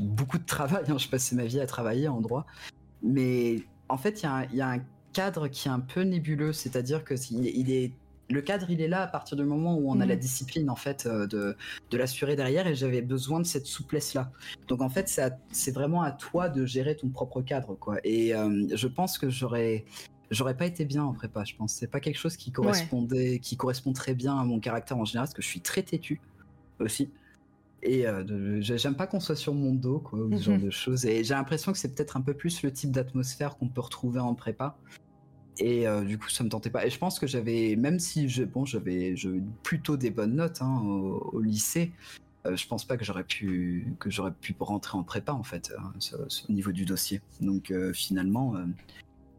beaucoup 0.00 0.38
de 0.38 0.44
travail. 0.44 0.82
Hein, 0.88 0.98
je 0.98 1.08
passais 1.08 1.36
ma 1.36 1.44
vie 1.44 1.60
à 1.60 1.66
travailler 1.66 2.08
en 2.08 2.20
droit, 2.20 2.44
mais 3.02 3.62
en 3.88 3.96
fait 3.96 4.22
il 4.22 4.26
y 4.26 4.28
a, 4.28 4.46
y 4.52 4.60
a 4.60 4.68
un 4.68 4.80
cadre 5.12 5.46
qui 5.46 5.68
est 5.68 5.70
un 5.70 5.80
peu 5.80 6.02
nébuleux, 6.02 6.52
c'est-à-dire 6.52 7.04
que 7.04 7.14
il 7.30 7.70
est 7.70 7.92
le 8.30 8.40
cadre, 8.40 8.70
il 8.70 8.80
est 8.80 8.88
là 8.88 9.02
à 9.02 9.06
partir 9.06 9.36
du 9.36 9.44
moment 9.44 9.76
où 9.76 9.90
on 9.90 10.00
a 10.00 10.06
la 10.06 10.16
discipline 10.16 10.70
en 10.70 10.76
fait 10.76 11.06
euh, 11.06 11.26
de, 11.26 11.56
de 11.90 11.96
l'assurer 11.98 12.36
derrière, 12.36 12.66
et 12.66 12.74
j'avais 12.74 13.02
besoin 13.02 13.40
de 13.40 13.46
cette 13.46 13.66
souplesse 13.66 14.14
là. 14.14 14.30
Donc 14.68 14.80
en 14.80 14.88
fait, 14.88 15.08
c'est 15.52 15.70
vraiment 15.72 16.02
à 16.02 16.10
toi 16.12 16.48
de 16.48 16.64
gérer 16.64 16.96
ton 16.96 17.08
propre 17.08 17.42
cadre, 17.42 17.74
quoi. 17.74 17.98
Et 18.04 18.34
euh, 18.34 18.66
je 18.74 18.86
pense 18.88 19.18
que 19.18 19.28
j'aurais 19.28 19.84
j'aurais 20.30 20.56
pas 20.56 20.66
été 20.66 20.84
bien 20.86 21.04
en 21.04 21.12
prépa. 21.12 21.44
Je 21.44 21.54
pense 21.54 21.74
c'est 21.74 21.86
pas 21.86 22.00
quelque 22.00 22.18
chose 22.18 22.36
qui 22.36 22.50
correspondait, 22.50 23.38
qui 23.40 23.56
correspond 23.56 23.92
très 23.92 24.14
bien 24.14 24.36
à 24.38 24.44
mon 24.44 24.58
caractère 24.58 24.96
en 24.96 25.04
général, 25.04 25.26
parce 25.26 25.34
que 25.34 25.42
je 25.42 25.48
suis 25.48 25.60
très 25.60 25.82
têtu 25.82 26.20
aussi. 26.80 27.10
Et 27.86 28.06
euh, 28.06 28.62
j'aime 28.62 28.96
pas 28.96 29.06
qu'on 29.06 29.20
soit 29.20 29.36
sur 29.36 29.52
mon 29.52 29.74
dos, 29.74 29.98
quoi, 29.98 30.18
ou 30.18 30.34
ce 30.38 30.42
genre 30.44 30.54
Mhm. 30.56 30.64
de 30.64 30.70
choses. 30.70 31.04
Et 31.04 31.22
j'ai 31.22 31.34
l'impression 31.34 31.70
que 31.70 31.76
c'est 31.76 31.94
peut-être 31.94 32.16
un 32.16 32.22
peu 32.22 32.32
plus 32.32 32.62
le 32.62 32.72
type 32.72 32.90
d'atmosphère 32.90 33.58
qu'on 33.58 33.68
peut 33.68 33.82
retrouver 33.82 34.20
en 34.20 34.34
prépa. 34.34 34.78
Et 35.58 35.86
euh, 35.86 36.02
du 36.02 36.18
coup, 36.18 36.28
ça 36.30 36.44
me 36.44 36.48
tentait 36.48 36.70
pas. 36.70 36.86
Et 36.86 36.90
je 36.90 36.98
pense 36.98 37.18
que 37.18 37.26
j'avais, 37.26 37.76
même 37.76 37.98
si 37.98 38.28
je, 38.28 38.44
bon, 38.44 38.64
j'avais 38.64 39.14
plutôt 39.62 39.96
des 39.96 40.10
bonnes 40.10 40.34
notes 40.34 40.62
hein, 40.62 40.80
au, 40.80 41.40
lycée, 41.40 41.92
euh, 42.46 42.56
je 42.56 42.66
pense 42.66 42.84
pas 42.84 42.96
que 42.96 43.04
j'aurais 43.04 43.24
pu 43.24 43.86
que 43.98 44.10
j'aurais 44.10 44.32
pu 44.32 44.54
rentrer 44.60 44.98
en 44.98 45.02
prépa 45.02 45.32
en 45.32 45.42
fait, 45.42 45.72
hein, 45.78 45.92
au 46.48 46.52
niveau 46.52 46.72
du 46.72 46.84
dossier. 46.84 47.20
Donc 47.40 47.70
euh, 47.70 47.92
finalement, 47.92 48.54
euh, 48.56 48.64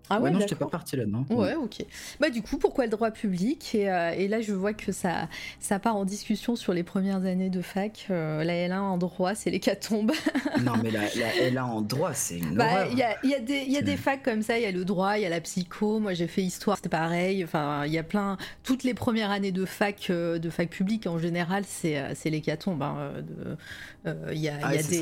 Ah 0.10 0.18
ouais, 0.18 0.26
ouais, 0.26 0.32
non, 0.32 0.40
j'étais 0.40 0.56
pas 0.56 0.68
parti 0.68 0.96
là-dedans. 0.98 1.26
Ouais, 1.30 1.56
ok. 1.56 1.84
Bah 2.20 2.30
du 2.30 2.42
coup, 2.44 2.58
pourquoi 2.58 2.86
le 2.86 2.92
droit 2.92 3.10
public? 3.12 3.74
Et, 3.74 3.90
euh, 3.90 4.12
et 4.12 4.28
là, 4.28 4.40
je 4.42 4.54
vois 4.54 4.74
que 4.74 4.92
ça, 4.92 5.28
ça 5.60 5.80
part 5.80 5.96
en 5.96 6.06
discussion 6.06 6.56
sur 6.56 6.74
les 6.74 6.84
premières 6.84 7.26
années 7.26 7.50
de 7.50 7.62
fac. 7.62 8.06
Euh, 8.12 8.44
la 8.44 8.54
L1 8.54 8.80
en 8.80 8.98
droit, 8.98 9.34
c'est 9.36 9.50
l'hécatombe. 9.50 10.12
Non, 10.64 10.74
mais 10.82 10.90
la, 10.90 11.02
la 11.02 11.32
L1 11.52 11.62
en 11.64 11.82
droit, 11.82 12.14
c'est 12.14 12.38
une 12.38 12.56
Bah, 12.56 12.88
il 12.92 12.98
y 12.98 13.04
a, 13.04 13.18
y, 13.26 13.34
a 13.36 13.40
des- 13.40 13.64
y 13.66 13.78
a 13.78 13.82
des 13.82 13.98
facs 13.98 14.24
comme 14.24 14.42
ça, 14.42 14.58
il 14.58 14.64
y 14.64 14.66
a 14.66 14.72
le 14.72 14.86
droit, 14.86 15.18
il 15.18 15.24
y 15.24 15.26
a 15.26 15.30
la 15.30 15.42
psycho. 15.42 16.00
Moi, 16.00 16.14
j'ai 16.14 16.28
fait 16.28 16.42
histoire, 16.44 16.78
c'était 16.78 16.88
pareil. 16.90 17.44
Enfin, 17.44 17.84
il 17.86 17.92
y 17.92 17.98
a 17.98 18.04
plein. 18.04 18.38
Toutes 18.64 18.84
les 18.84 18.94
premières 18.94 19.32
années 19.32 19.52
de 19.52 19.66
fac, 19.66 20.08
euh, 20.10 20.40
de 20.40 20.50
fac 20.50 20.70
publique 20.70 21.08
en 21.08 21.18
général, 21.20 21.64
c'est 21.68 21.98
euh, 22.00 22.14
l'hécatombe. 22.26 22.82
hein, 22.84 23.12
euh, 24.08 24.32
Il 24.32 24.40
y 24.40 24.50
a, 24.50 24.54
Ah 24.64 24.76
y 24.76 24.78
a 24.78 24.84
des, 24.84 25.02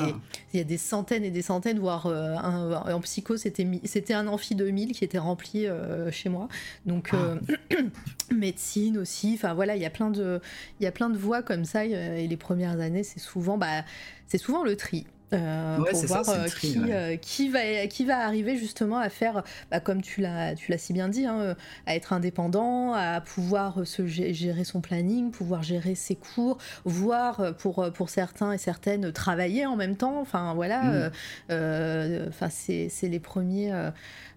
y 0.54 0.60
a 0.60 0.64
des 0.64 0.78
centaines 0.78 1.24
et 1.26 1.30
des 1.32 1.42
centaines, 1.42 1.78
voire 1.80 2.08
un- 2.08 2.94
en 2.94 3.00
psycho, 3.02 3.38
c'était 3.38 4.14
un 4.14 4.28
amphi 4.28 4.56
2000 4.56 4.93
qui 4.94 5.04
était 5.04 5.18
rempli 5.18 5.66
euh, 5.68 6.10
chez 6.12 6.30
moi. 6.30 6.48
Donc 6.86 7.10
Ah. 7.12 7.18
euh, 7.18 7.40
médecine 8.34 8.98
aussi. 8.98 9.34
Enfin 9.36 9.54
voilà, 9.54 9.76
il 9.76 9.82
y 9.82 9.86
a 9.86 9.90
plein 9.90 10.10
de, 10.10 10.40
il 10.80 10.84
y 10.84 10.88
a 10.88 10.92
plein 10.92 11.10
de 11.10 11.18
voies 11.18 11.42
comme 11.44 11.66
ça. 11.66 11.82
euh, 11.82 12.18
Et 12.18 12.28
les 12.28 12.38
premières 12.38 12.80
années, 12.80 13.04
c'est 13.04 13.20
souvent, 13.20 13.58
bah, 13.58 13.84
c'est 14.28 14.38
souvent 14.38 14.64
le 14.64 14.76
tri. 14.76 15.06
euh, 15.34 15.80
Ouais, 15.80 15.90
pour 15.92 16.00
ça, 16.00 16.22
voir 16.22 16.46
tri, 16.46 16.74
qui, 16.74 16.80
ouais. 16.80 16.94
euh, 16.94 17.16
qui 17.18 17.50
va 17.50 17.88
qui 17.88 18.06
va 18.06 18.20
arriver 18.20 18.56
justement 18.56 19.00
à 19.00 19.10
faire 19.10 19.42
bah, 19.72 19.80
comme 19.80 20.04
tu 20.04 20.22
l'as 20.22 20.54
si 20.78 20.94
bien 20.94 21.08
dit 21.10 21.26
hein, 21.26 21.56
à 21.88 21.96
être 21.96 22.14
indépendant 22.14 22.94
à 22.94 23.20
pouvoir 23.20 23.88
se 23.88 24.04
gé- 24.04 24.32
gérer 24.32 24.64
son 24.64 24.80
planning 24.80 25.32
pouvoir 25.32 25.64
gérer 25.64 25.96
ses 25.96 26.14
cours 26.16 26.60
voire 26.86 27.56
pour 27.58 27.92
pour 27.94 28.10
certains 28.12 28.52
et 28.52 28.60
certaines 28.60 29.12
travailler 29.12 29.66
en 29.66 29.76
même 29.76 29.96
temps 29.98 30.20
enfin 30.22 30.54
voilà 30.54 30.84
Mm. 30.84 31.12
euh, 31.50 32.30
c'est 32.52 33.10
les 33.10 33.20
premiers 33.20 33.72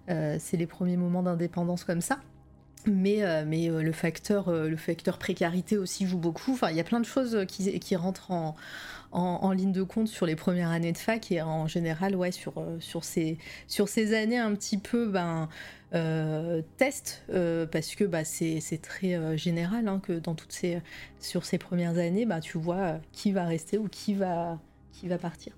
c'est 0.08 0.56
les 0.56 0.66
premiers 0.66 0.96
moments 0.96 1.22
d'indépendance 1.22 1.84
comme 1.84 2.00
ça 2.00 2.20
mais, 2.86 3.22
euh, 3.22 3.44
mais 3.46 3.68
euh, 3.68 3.82
le, 3.82 3.92
facteur, 3.92 4.48
euh, 4.48 4.68
le 4.68 4.76
facteur 4.76 5.18
précarité 5.18 5.76
aussi 5.76 6.06
joue 6.06 6.18
beaucoup. 6.18 6.52
Enfin, 6.52 6.70
il 6.70 6.76
y 6.76 6.80
a 6.80 6.84
plein 6.84 7.00
de 7.00 7.06
choses 7.06 7.44
qui, 7.48 7.96
rentrent 7.96 8.30
en, 8.30 8.54
en, 9.12 9.50
ligne 9.52 9.72
de 9.72 9.82
compte 9.82 10.08
sur 10.08 10.26
les 10.26 10.36
premières 10.36 10.70
années 10.70 10.92
de 10.92 10.98
fac 10.98 11.30
et 11.32 11.42
en 11.42 11.66
général, 11.66 12.14
ouais, 12.16 12.32
sur, 12.32 12.58
euh, 12.58 12.78
sur, 12.80 13.04
ces, 13.04 13.38
sur 13.66 13.88
ces 13.88 14.14
années 14.14 14.38
un 14.38 14.54
petit 14.54 14.78
peu 14.78 15.08
ben, 15.08 15.48
euh, 15.94 16.62
test, 16.76 17.24
euh, 17.30 17.66
parce 17.66 17.94
que 17.94 18.04
bah, 18.04 18.24
c'est 18.24 18.60
très 18.82 19.14
euh, 19.14 19.36
général 19.36 19.88
hein, 19.88 20.00
que 20.00 20.12
dans 20.12 20.34
toutes 20.34 20.52
ces, 20.52 20.80
sur 21.20 21.44
ces 21.44 21.58
premières 21.58 21.98
années, 21.98 22.26
bah, 22.26 22.40
tu 22.40 22.58
vois 22.58 22.76
euh, 22.76 22.98
qui 23.12 23.32
va 23.32 23.44
rester 23.44 23.78
ou 23.78 23.88
qui 23.88 24.14
va, 24.14 24.58
qui 24.92 25.08
va 25.08 25.18
partir. 25.18 25.52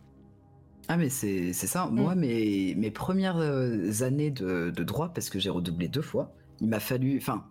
Ah 0.89 0.97
mais 0.97 1.09
c'est 1.11 1.53
ça. 1.53 1.87
Mm. 1.87 1.95
Moi, 1.95 2.15
mes, 2.15 2.75
mes 2.75 2.91
premières 2.91 3.37
euh, 3.39 4.03
années 4.03 4.31
de, 4.31 4.71
de 4.75 4.85
droit, 4.85 5.11
parce 5.13 5.29
que 5.31 5.39
j'ai 5.39 5.51
redoublé 5.51 5.89
deux 5.89 6.03
fois, 6.03 6.33
il 6.61 6.69
m'a 6.69 6.81
fallu... 6.81 7.19
Enfin, 7.19 7.45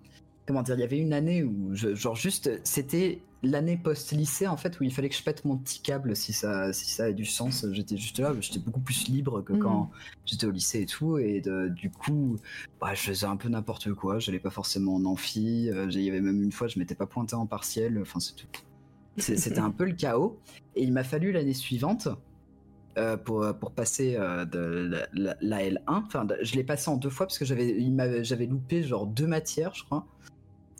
comment 0.48 0.64
dire, 0.64 0.76
il 0.76 0.82
y 0.82 0.84
avait 0.84 0.98
une 0.98 1.14
année 1.14 1.44
où, 1.44 1.70
je, 1.74 1.94
genre 1.94 2.16
juste, 2.16 2.50
c'était 2.64 3.22
l'année 3.44 3.78
post-lycée, 3.78 4.48
en 4.48 4.58
fait, 4.58 4.80
où 4.80 4.84
il 4.84 4.92
fallait 4.92 5.10
que 5.10 5.16
je 5.16 5.22
pète 5.22 5.46
mon 5.46 5.56
petit 5.58 5.82
câble, 5.82 6.16
si 6.16 6.34
ça, 6.34 6.74
si 6.74 6.90
ça 6.90 7.06
a 7.06 7.12
du 7.12 7.26
sens. 7.26 7.66
J'étais 7.72 7.96
juste 7.96 8.18
là, 8.18 8.34
j'étais 8.40 8.58
beaucoup 8.58 8.80
plus 8.80 9.08
libre 9.08 9.42
que 9.44 9.54
Mm. 9.54 9.60
quand 9.60 9.92
j'étais 10.26 10.48
au 10.48 10.52
lycée 10.52 10.82
et 10.82 10.86
tout. 10.88 11.20
Et 11.20 11.40
de- 11.42 11.68
du 11.68 11.92
coup, 11.92 12.38
bah, 12.82 12.96
je 12.96 13.02
faisais 13.02 13.28
un 13.28 13.38
peu 13.38 13.50
n'importe 13.50 13.94
quoi. 13.94 14.18
J'allais 14.18 14.40
pas 14.40 14.50
forcément 14.50 14.96
en 14.96 15.06
amphi. 15.06 15.70
euh, 15.70 15.86
Il 15.92 16.02
y 16.02 16.10
avait 16.10 16.22
même 16.22 16.42
une 16.42 16.52
fois, 16.52 16.68
je 16.68 16.80
m'étais 16.80 16.96
pas 16.96 17.06
pointé 17.06 17.36
en 17.36 17.46
partiel. 17.46 18.00
Enfin, 18.02 18.20
c'est 18.20 18.36
tout. 18.36 18.48
C'était 19.18 19.60
un 19.60 19.72
peu 19.72 19.86
le 19.86 19.94
chaos. 19.94 20.40
Et 20.76 20.84
il 20.84 20.92
m'a 20.94 21.04
fallu 21.04 21.32
l'année 21.32 21.54
suivante 21.54 22.08
euh, 22.98 23.16
pour, 23.18 23.46
pour 23.60 23.72
passer 23.72 24.16
euh, 24.18 24.46
de 24.46 24.58
la, 24.60 25.08
la- 25.14 25.38
la 25.42 25.64
L1. 25.64 25.80
Enfin, 25.88 26.26
de- 26.26 26.38
je 26.42 26.56
l'ai 26.56 26.64
passé 26.64 26.90
en 26.90 26.98
deux 26.98 27.10
fois 27.10 27.26
parce 27.28 27.38
que 27.38 27.46
j'avais 27.46 28.46
loupé 28.46 28.84
genre 28.84 29.06
deux 29.08 29.28
matières, 29.28 29.74
je 29.76 29.84
crois. 29.84 30.06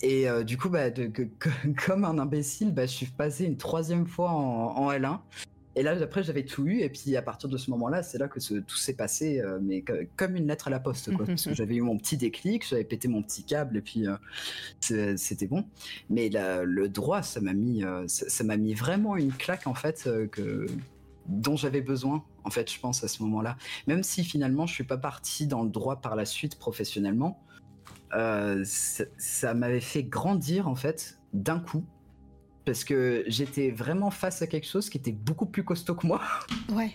Et 0.02 0.30
euh, 0.30 0.44
du 0.44 0.58
coup, 0.58 0.70
bah, 0.70 0.90
de- 0.90 1.08
que- 1.08 1.24
que- 1.40 1.50
comme 1.86 2.06
un 2.06 2.18
imbécile, 2.20 2.74
bah, 2.74 2.86
je 2.86 2.92
suis 2.92 3.06
passé 3.08 3.46
une 3.46 3.58
troisième 3.58 4.08
fois 4.08 4.32
en, 4.32 4.76
en 4.78 4.92
L1. 4.92 5.20
Et 5.76 5.84
là, 5.84 5.92
après, 6.02 6.24
j'avais 6.24 6.44
tout 6.44 6.66
eu. 6.66 6.80
Et 6.80 6.90
puis, 6.90 7.16
à 7.16 7.22
partir 7.22 7.50
de 7.50 7.58
ce 7.58 7.70
moment-là, 7.70 8.02
c'est 8.02 8.18
là 8.18 8.28
que 8.28 8.40
ce- 8.40 8.56
tout 8.56 8.78
s'est 8.78 8.96
passé, 8.96 9.40
euh, 9.42 9.60
mais 9.62 9.84
co- 9.84 9.94
comme 10.16 10.36
une 10.36 10.48
lettre 10.48 10.68
à 10.68 10.72
la 10.72 10.80
poste, 10.80 11.16
quoi. 11.16 11.26
parce 11.28 11.46
que 11.46 11.54
j'avais 11.54 11.76
eu 11.76 11.82
mon 11.82 11.98
petit 12.00 12.18
déclic, 12.18 12.68
j'avais 12.68 12.84
pété 12.84 13.08
mon 13.08 13.22
petit 13.22 13.44
câble, 13.44 13.78
et 13.78 13.82
puis 13.82 14.08
euh, 14.08 15.14
c'était 15.18 15.46
bon. 15.46 15.66
Mais 16.10 16.30
la- 16.30 16.64
le 16.64 16.90
droit, 16.90 17.22
ça 17.22 17.42
m'a 17.42 17.54
mis, 17.54 17.84
euh, 17.84 18.06
ça 18.08 18.44
m'a 18.44 18.58
mis 18.58 18.74
vraiment 18.74 19.18
une 19.18 19.32
claque, 19.32 19.68
en 19.68 19.76
fait, 19.76 20.06
euh, 20.08 20.26
que 20.28 20.66
dont 21.28 21.56
j'avais 21.56 21.82
besoin, 21.82 22.24
en 22.44 22.50
fait, 22.50 22.72
je 22.72 22.80
pense, 22.80 23.04
à 23.04 23.08
ce 23.08 23.22
moment-là. 23.24 23.58
Même 23.88 24.04
si 24.04 24.24
finalement, 24.24 24.66
je 24.66 24.74
suis 24.74 24.84
pas 24.84 24.98
parti 24.98 25.48
dans 25.48 25.64
le 25.64 25.70
droit 25.70 26.02
par 26.02 26.16
la 26.16 26.26
suite 26.26 26.58
professionnellement, 26.58 27.44
euh, 28.14 28.64
ça 28.66 29.54
m'avait 29.54 29.82
fait 29.82 30.04
grandir, 30.04 30.68
en 30.68 30.76
fait, 30.76 31.20
d'un 31.34 31.60
coup. 31.60 31.86
Parce 32.68 32.84
que 32.84 33.24
j'étais 33.28 33.72
vraiment 33.72 34.12
face 34.12 34.42
à 34.42 34.48
quelque 34.48 34.68
chose 34.68 34.90
qui 34.90 34.98
était 34.98 35.14
beaucoup 35.14 35.46
plus 35.46 35.64
costaud 35.64 35.96
que 35.96 36.06
moi. 36.06 36.20
Ouais. 36.70 36.92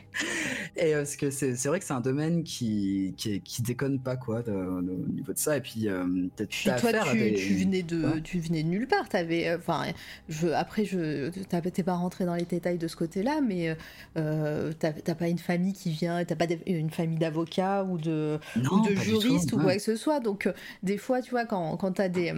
Et 0.76 0.94
euh, 0.94 0.98
parce 0.98 1.16
que 1.16 1.30
c'est 1.30 1.54
vrai 1.66 1.78
que 1.78 1.84
c'est 1.86 1.94
un 1.94 2.02
domaine 2.02 2.44
qui, 2.44 3.14
qui, 3.16 3.40
qui 3.40 3.62
déconne 3.62 3.98
pas, 3.98 4.16
quoi, 4.16 4.42
au 4.46 4.82
niveau 4.82 5.32
de 5.32 5.38
ça. 5.38 5.56
Et 5.56 5.62
puis, 5.62 5.88
euh, 5.88 6.04
toi, 6.36 6.74
à 6.74 7.04
tu, 7.10 7.16
des- 7.18 7.32
tu 7.34 7.54
venais 7.54 7.82
de, 7.82 8.04
Ouais. 8.04 8.20
tu 8.22 8.38
venais 8.38 8.62
de 8.62 8.68
nulle 8.68 8.86
part. 8.86 9.08
T'avais, 9.08 9.48
euh, 9.48 9.56
enfin, 9.56 9.84
je, 10.28 10.48
après, 10.48 10.84
je, 10.84 11.30
t'es 11.30 11.82
pas 11.82 11.94
rentré 11.94 12.26
dans 12.26 12.34
les 12.34 12.44
détails 12.44 12.76
de 12.78 12.86
ce 12.86 12.96
côté-là, 12.96 13.40
mais 13.40 13.74
euh, 14.18 14.72
t'as 14.78 15.14
pas 15.14 15.28
une 15.28 15.38
famille 15.38 15.72
qui 15.72 15.90
vient, 15.90 16.22
t'as 16.26 16.36
pas 16.36 16.46
une 16.66 16.90
famille 16.90 17.18
d'avocats 17.18 17.84
ou 17.84 17.96
de, 17.96 18.38
Non, 18.56 18.72
ou 18.72 18.80
de 18.82 18.94
pas 18.94 19.00
du 19.00 19.06
juristes 19.06 19.52
ou 19.52 19.56
ouais. 19.56 19.62
quoi 19.62 19.74
que 19.76 19.82
ce 19.82 19.96
soit. 19.96 20.20
Donc, 20.20 20.46
euh, 20.46 20.52
des 20.82 20.98
fois, 20.98 21.22
tu 21.22 21.30
vois, 21.30 21.46
quand, 21.46 21.78
quand 21.78 21.92
t'as 21.92 22.08
des 22.10 22.34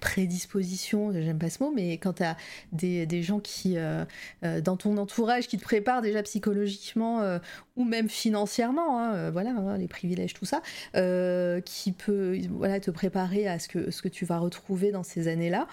prédispositions, 0.00 1.12
j'aime 1.12 1.38
pas 1.38 1.50
ce 1.50 1.62
mot, 1.62 1.72
mais 1.74 1.92
quand 1.98 2.14
t'as 2.14 2.36
des, 2.72 3.06
des 3.06 3.22
gens 3.22 3.40
qui, 3.40 3.76
euh, 3.76 4.04
euh, 4.44 4.60
dans 4.60 4.76
ton 4.76 4.96
entourage, 4.96 5.48
qui 5.48 5.58
te 5.58 5.62
préparent 5.62 6.02
déjà 6.02 6.22
psychologiquement 6.22 7.20
euh, 7.20 7.38
ou 7.76 7.84
même 7.84 8.08
financièrement, 8.08 8.98
hein, 8.98 9.30
voilà, 9.30 9.50
hein, 9.50 9.78
les 9.78 9.88
privilèges, 9.88 10.34
tout 10.34 10.44
ça, 10.44 10.62
qui 11.64 11.92
peut 11.92 12.38
voilà, 12.50 12.80
te 12.80 12.90
préparer 12.90 13.48
à 13.48 13.58
ce 13.58 13.68
que, 13.68 13.90
ce 13.90 14.02
que 14.02 14.08
tu 14.08 14.24
vas 14.24 14.38
retrouver 14.38 14.92
dans 14.92 15.02
ces 15.02 15.28
années-là, 15.28 15.66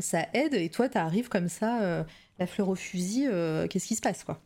ça 0.00 0.26
aide. 0.32 0.54
Et 0.54 0.68
toi, 0.68 0.88
tu 0.88 0.98
arrives 0.98 1.28
comme 1.28 1.48
ça, 1.48 2.06
la 2.38 2.46
fleur 2.46 2.68
au 2.68 2.74
fusil, 2.74 3.28
qu'est-ce 3.68 3.86
qui 3.86 3.96
se 3.96 4.00
passe, 4.00 4.24
quoi? 4.24 4.40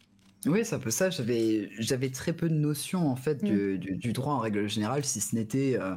Oui, 0.47 0.65
c'est 0.65 0.75
un 0.75 0.79
peu 0.79 0.91
ça. 0.91 1.11
J'avais, 1.11 1.69
j'avais 1.79 2.09
très 2.11 2.33
peu 2.33 2.49
de 2.49 2.55
notions 2.55 3.09
en 3.09 3.17
fait 3.17 3.43
Mm. 3.43 3.47
du, 3.47 3.79
du- 3.79 3.97
du 3.97 4.13
droit 4.13 4.35
en 4.35 4.39
règle 4.39 4.69
générale, 4.69 5.05
si 5.05 5.21
ce 5.21 5.35
n'était 5.35 5.77
euh, 5.79 5.95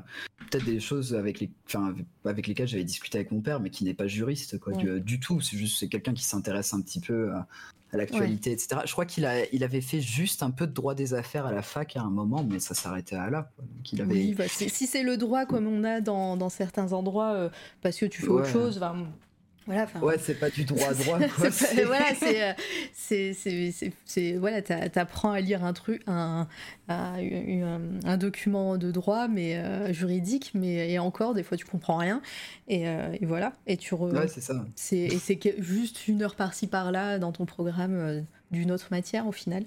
peut-être 0.52 0.66
des 0.66 0.80
choses 0.80 1.16
avec 1.16 1.40
les, 1.40 1.50
enfin, 1.68 1.96
avec 2.26 2.48
lesquelles 2.48 2.68
j'avais 2.68 2.84
discuté 2.84 3.18
avec 3.20 3.32
mon 3.32 3.42
père, 3.42 3.60
mais 3.60 3.70
qui 3.70 3.84
n'est 3.86 3.94
pas 3.94 4.08
juriste 4.08 4.60
quoi, 4.60 4.74
Ouais. 4.74 4.84
du, 4.84 5.00
du 5.02 5.20
tout. 5.20 5.40
C'est 5.42 5.58
juste 5.58 5.80
c'est 5.80 5.88
quelqu'un 5.88 6.14
qui 6.14 6.24
s'intéresse 6.26 6.74
un 6.74 6.82
petit 6.82 7.00
peu 7.00 7.32
à, 7.32 7.48
à 7.94 7.98
l'actualité, 7.98 8.52
etc. 8.52 8.82
Je 8.86 8.92
crois 8.92 9.06
qu'il 9.06 9.26
a, 9.26 9.46
il 9.54 9.64
avait 9.64 9.80
fait 9.80 10.02
juste 10.02 10.44
un 10.44 10.52
peu 10.52 10.66
de 10.68 10.74
droit 10.74 10.96
des 10.96 11.14
affaires 11.14 11.46
à 11.46 11.52
la 11.54 11.62
fac 11.62 11.96
à 11.96 12.02
un 12.02 12.10
moment, 12.10 12.44
mais 12.44 12.60
ça 12.60 12.74
s'arrêtait 12.74 13.16
à 13.16 13.30
là. 13.30 13.52
quoi. 13.56 13.64
Donc, 13.66 13.94
il 13.94 14.02
avait, 14.02 14.14
Oui, 14.14 14.34
bah, 14.34 14.46
si 14.48 14.70
c'est 14.88 15.04
le 15.04 15.16
droit 15.16 15.46
comme 15.46 15.68
on 15.68 15.84
a 15.84 16.02
dans, 16.02 16.36
dans 16.36 16.50
certains 16.50 16.92
endroits, 16.92 17.34
euh, 17.34 17.50
parce 17.82 17.98
que 17.98 18.06
tu 18.08 18.22
fais 18.22 18.28
autre 18.30 18.46
Ouais. 18.48 18.52
chose, 18.52 18.78
enfin, 18.78 19.06
voilà. 19.66 19.88
Ouais, 20.02 20.18
c'est 20.20 20.36
pas 20.40 20.50
du 20.50 20.64
droit 20.66 20.90
à 20.90 20.94
droit. 20.94 21.20
quoi. 21.38 21.52
C'est 21.52 21.76
pas- 21.82 21.86
voilà, 21.86 22.06
c'est, 22.94 23.36
euh, 24.18 24.40
voilà, 24.40 24.62
t'apprends 24.62 25.32
à 25.32 25.40
lire 25.40 25.64
un 25.64 25.74
truc, 25.74 26.02
un, 26.08 26.48
un, 26.90 27.14
un- 27.18 27.82
un 28.06 28.18
document 28.18 28.78
de 28.78 28.92
droit, 28.92 29.28
mais 29.28 29.58
euh, 29.58 29.94
juridique, 29.94 30.52
mais 30.54 30.92
et 30.92 31.00
encore, 31.00 31.34
des 31.34 31.44
fois, 31.44 31.58
tu 31.58 31.66
comprends 31.66 31.98
rien, 31.98 32.22
et, 32.68 32.88
euh, 32.88 33.16
et 33.20 33.26
voilà, 33.26 33.54
et 33.68 33.78
tu 33.78 33.94
re- 33.96 34.14
Ouais, 34.16 34.28
c'est 34.28 34.42
ça. 34.42 34.66
c'est, 34.76 34.98
et 34.98 35.20
c'est 35.20 35.38
que- 35.38 35.62
juste 35.62 36.08
une 36.08 36.22
heure 36.24 36.36
par-ci 36.36 36.68
par-là 36.68 37.20
dans 37.20 37.32
ton 37.32 37.46
programme 37.46 37.96
euh, 37.96 38.22
d'une 38.52 38.72
autre 38.72 38.88
matière 38.92 39.28
au 39.28 39.32
final. 39.32 39.64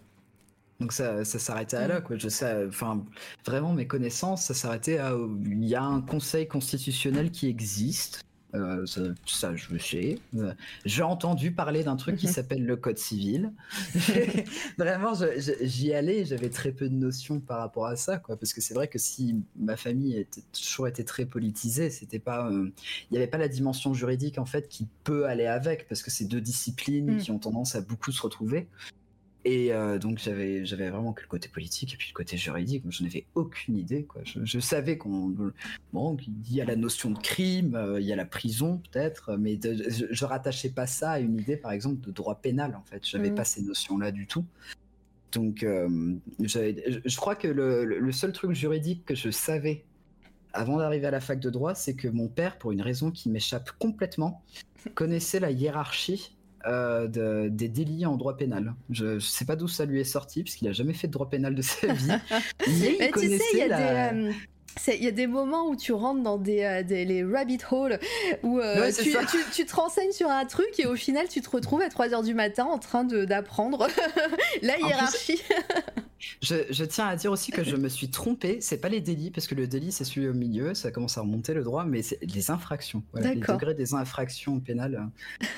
Donc 0.78 0.92
ça, 0.92 1.24
ça 1.24 1.38
s'arrêtait 1.38 1.78
à 1.78 1.86
Mm. 1.86 1.88
là, 1.88 2.00
quoi. 2.02 2.16
Je 2.18 2.28
sais, 2.28 2.66
enfin, 2.68 3.02
vraiment 3.46 3.72
mes 3.72 3.86
connaissances, 3.86 4.44
ça 4.44 4.52
s'arrêtait 4.52 4.98
à. 4.98 5.14
Il 5.46 5.64
y 5.64 5.74
a 5.74 5.82
un 5.82 6.02
conseil 6.02 6.46
constitutionnel 6.46 7.30
qui 7.30 7.48
existe. 7.48 8.20
Euh, 8.54 8.86
ça, 8.86 9.00
ça, 9.26 9.56
je 9.56 9.76
sais. 9.76 10.18
Euh, 10.36 10.54
J'ai 10.84 11.02
entendu 11.02 11.50
parler 11.52 11.82
d'un 11.84 11.96
truc 11.96 12.16
qui 12.16 12.26
Mhm. 12.26 12.32
s'appelle 12.32 12.64
le 12.64 12.76
code 12.76 12.96
civil. 12.96 13.52
Vraiment, 14.78 15.12
j'y 15.60 15.92
allais, 15.92 16.24
j'avais 16.24 16.48
très 16.50 16.72
peu 16.72 16.88
de 16.88 16.94
notions 16.94 17.40
par 17.40 17.58
rapport 17.58 17.86
à 17.86 17.96
ça, 17.96 18.18
quoi. 18.18 18.36
Parce 18.36 18.52
que 18.52 18.60
c'est 18.60 18.74
vrai 18.74 18.88
que 18.88 18.98
si 18.98 19.36
ma 19.56 19.76
famille 19.76 20.16
était 20.16 20.42
toujours 20.52 20.88
été 20.88 21.04
très 21.04 21.26
politisée, 21.26 21.90
c'était 21.90 22.18
pas, 22.18 22.48
euh, 22.50 22.70
il 23.10 23.12
n'y 23.12 23.18
avait 23.18 23.26
pas 23.26 23.38
la 23.38 23.48
dimension 23.48 23.92
juridique 23.94 24.38
en 24.38 24.46
fait 24.46 24.68
qui 24.68 24.86
peut 25.04 25.26
aller 25.26 25.46
avec, 25.46 25.88
parce 25.88 26.02
que 26.02 26.10
c'est 26.10 26.24
deux 26.26 26.40
disciplines 26.40 27.16
Mm. 27.16 27.18
qui 27.18 27.30
ont 27.30 27.38
tendance 27.38 27.74
à 27.74 27.80
beaucoup 27.80 28.12
se 28.12 28.22
retrouver. 28.22 28.68
Et 29.48 29.72
euh, 29.72 29.98
donc 30.00 30.18
j'avais 30.18 30.66
j'avais 30.66 30.90
vraiment 30.90 31.12
que 31.12 31.22
le 31.22 31.28
côté 31.28 31.48
politique 31.48 31.94
et 31.94 31.96
puis 31.96 32.08
le 32.10 32.14
côté 32.14 32.36
juridique. 32.36 32.82
Je 32.90 33.04
n'avais 33.04 33.26
aucune 33.36 33.76
idée. 33.76 34.02
Quoi. 34.02 34.22
Je, 34.24 34.44
je 34.44 34.58
savais 34.58 34.98
qu'on 34.98 35.32
bon 35.92 36.16
qu'il 36.16 36.34
y 36.52 36.60
a 36.60 36.64
la 36.64 36.74
notion 36.74 37.10
de 37.12 37.18
crime, 37.18 37.76
euh, 37.76 38.00
il 38.00 38.06
y 38.06 38.12
a 38.12 38.16
la 38.16 38.24
prison 38.24 38.82
peut-être, 38.90 39.36
mais 39.36 39.56
de- 39.56 39.88
je, 39.88 40.06
je 40.10 40.24
rattachais 40.24 40.70
pas 40.70 40.88
ça 40.88 41.12
à 41.12 41.20
une 41.20 41.38
idée 41.38 41.56
par 41.56 41.70
exemple 41.70 42.04
de 42.04 42.10
droit 42.10 42.34
pénal 42.40 42.74
en 42.74 42.82
fait. 42.82 43.06
J'avais 43.06 43.28
Mhm. 43.30 43.36
pas 43.36 43.44
ces 43.44 43.62
notions-là 43.62 44.10
du 44.10 44.26
tout. 44.26 44.44
Donc 45.30 45.62
euh, 45.62 46.16
je, 46.40 46.98
je 47.04 47.16
crois 47.16 47.36
que 47.36 47.46
le 47.46 48.10
seul 48.12 48.32
truc 48.32 48.50
juridique 48.52 49.04
que 49.04 49.14
je 49.14 49.30
savais 49.30 49.84
avant 50.54 50.78
d'arriver 50.78 51.06
à 51.06 51.10
la 51.12 51.20
fac 51.20 51.38
de 51.38 51.50
droit, 51.50 51.76
c'est 51.76 51.94
que 51.94 52.08
mon 52.08 52.26
père, 52.26 52.58
pour 52.58 52.72
une 52.72 52.82
raison 52.82 53.12
qui 53.12 53.30
m'échappe 53.30 53.70
complètement, 53.78 54.42
connaissait 54.94 55.38
la 55.38 55.52
hiérarchie 55.52 56.32
euh, 56.66 57.06
de- 57.08 57.48
des 57.48 57.68
délits 57.68 58.06
en 58.06 58.16
droit 58.16 58.36
pénal. 58.36 58.74
Je 58.90 59.04
ne 59.06 59.18
sais 59.20 59.44
pas 59.44 59.56
d'où 59.56 59.68
ça 59.68 59.84
lui 59.84 60.00
est 60.00 60.04
sorti, 60.04 60.42
parce 60.42 60.56
qu'il 60.56 60.68
a 60.68 60.72
jamais 60.72 60.92
fait 60.94 61.06
de 61.06 61.12
droit 61.12 61.28
pénal 61.28 61.54
de 61.54 61.62
sa 61.62 61.86
vie. 61.92 62.08
mais 62.66 62.98
il 63.00 63.10
tu 63.12 63.28
sais, 63.38 63.44
il 63.52 63.58
y 63.58 63.62
a 63.62 63.68
la- 63.68 64.12
des. 64.12 64.28
euh, 64.28 64.32
Il 64.88 65.02
y 65.04 65.08
a 65.08 65.10
des 65.10 65.26
moments 65.26 65.68
où 65.68 65.76
tu 65.76 65.92
rentres 65.92 66.22
dans 66.22 66.36
des, 66.36 66.62
euh, 66.62 66.82
des- 66.82 67.04
les 67.06 67.24
rabbit 67.24 67.58
holes 67.70 67.98
où 68.42 68.58
euh, 68.60 68.80
Ouais, 68.80 68.92
tu, 68.92 69.04
tu- 69.10 69.50
tu 69.54 69.64
te 69.64 69.74
renseignes 69.74 70.12
sur 70.12 70.28
un 70.30 70.44
truc 70.44 70.68
et 70.78 70.86
au 70.86 70.96
final 70.96 71.28
tu 71.28 71.40
te 71.40 71.48
retrouves 71.48 71.80
à 71.80 71.88
3h 71.88 72.22
du 72.22 72.34
matin 72.34 72.64
en 72.64 72.78
train 72.78 73.04
d'apprendre 73.04 73.86
la 74.62 74.74
plus, 74.74 74.86
hiérarchie. 74.86 75.42
Je, 76.40 76.54
je 76.70 76.84
tiens 76.84 77.06
à 77.06 77.16
dire 77.16 77.30
aussi 77.30 77.50
que 77.52 77.62
je 77.64 77.76
me 77.76 77.88
suis 77.88 78.08
trompé. 78.08 78.58
C'est 78.60 78.78
pas 78.78 78.88
les 78.88 79.00
délits, 79.00 79.30
parce 79.30 79.46
que 79.46 79.54
le 79.54 79.66
délit 79.66 79.92
c'est 79.92 80.04
celui 80.04 80.28
au 80.28 80.34
milieu, 80.34 80.74
ça 80.74 80.90
commence 80.90 81.18
à 81.18 81.20
remonter 81.20 81.52
le 81.54 81.62
droit, 81.62 81.84
mais 81.84 82.02
c'est 82.02 82.18
les 82.22 82.50
infractions. 82.50 83.02
Voilà, 83.12 83.34
les 83.34 83.40
degrés 83.40 83.74
des 83.74 83.94
infractions 83.94 84.58
pénales. 84.60 85.06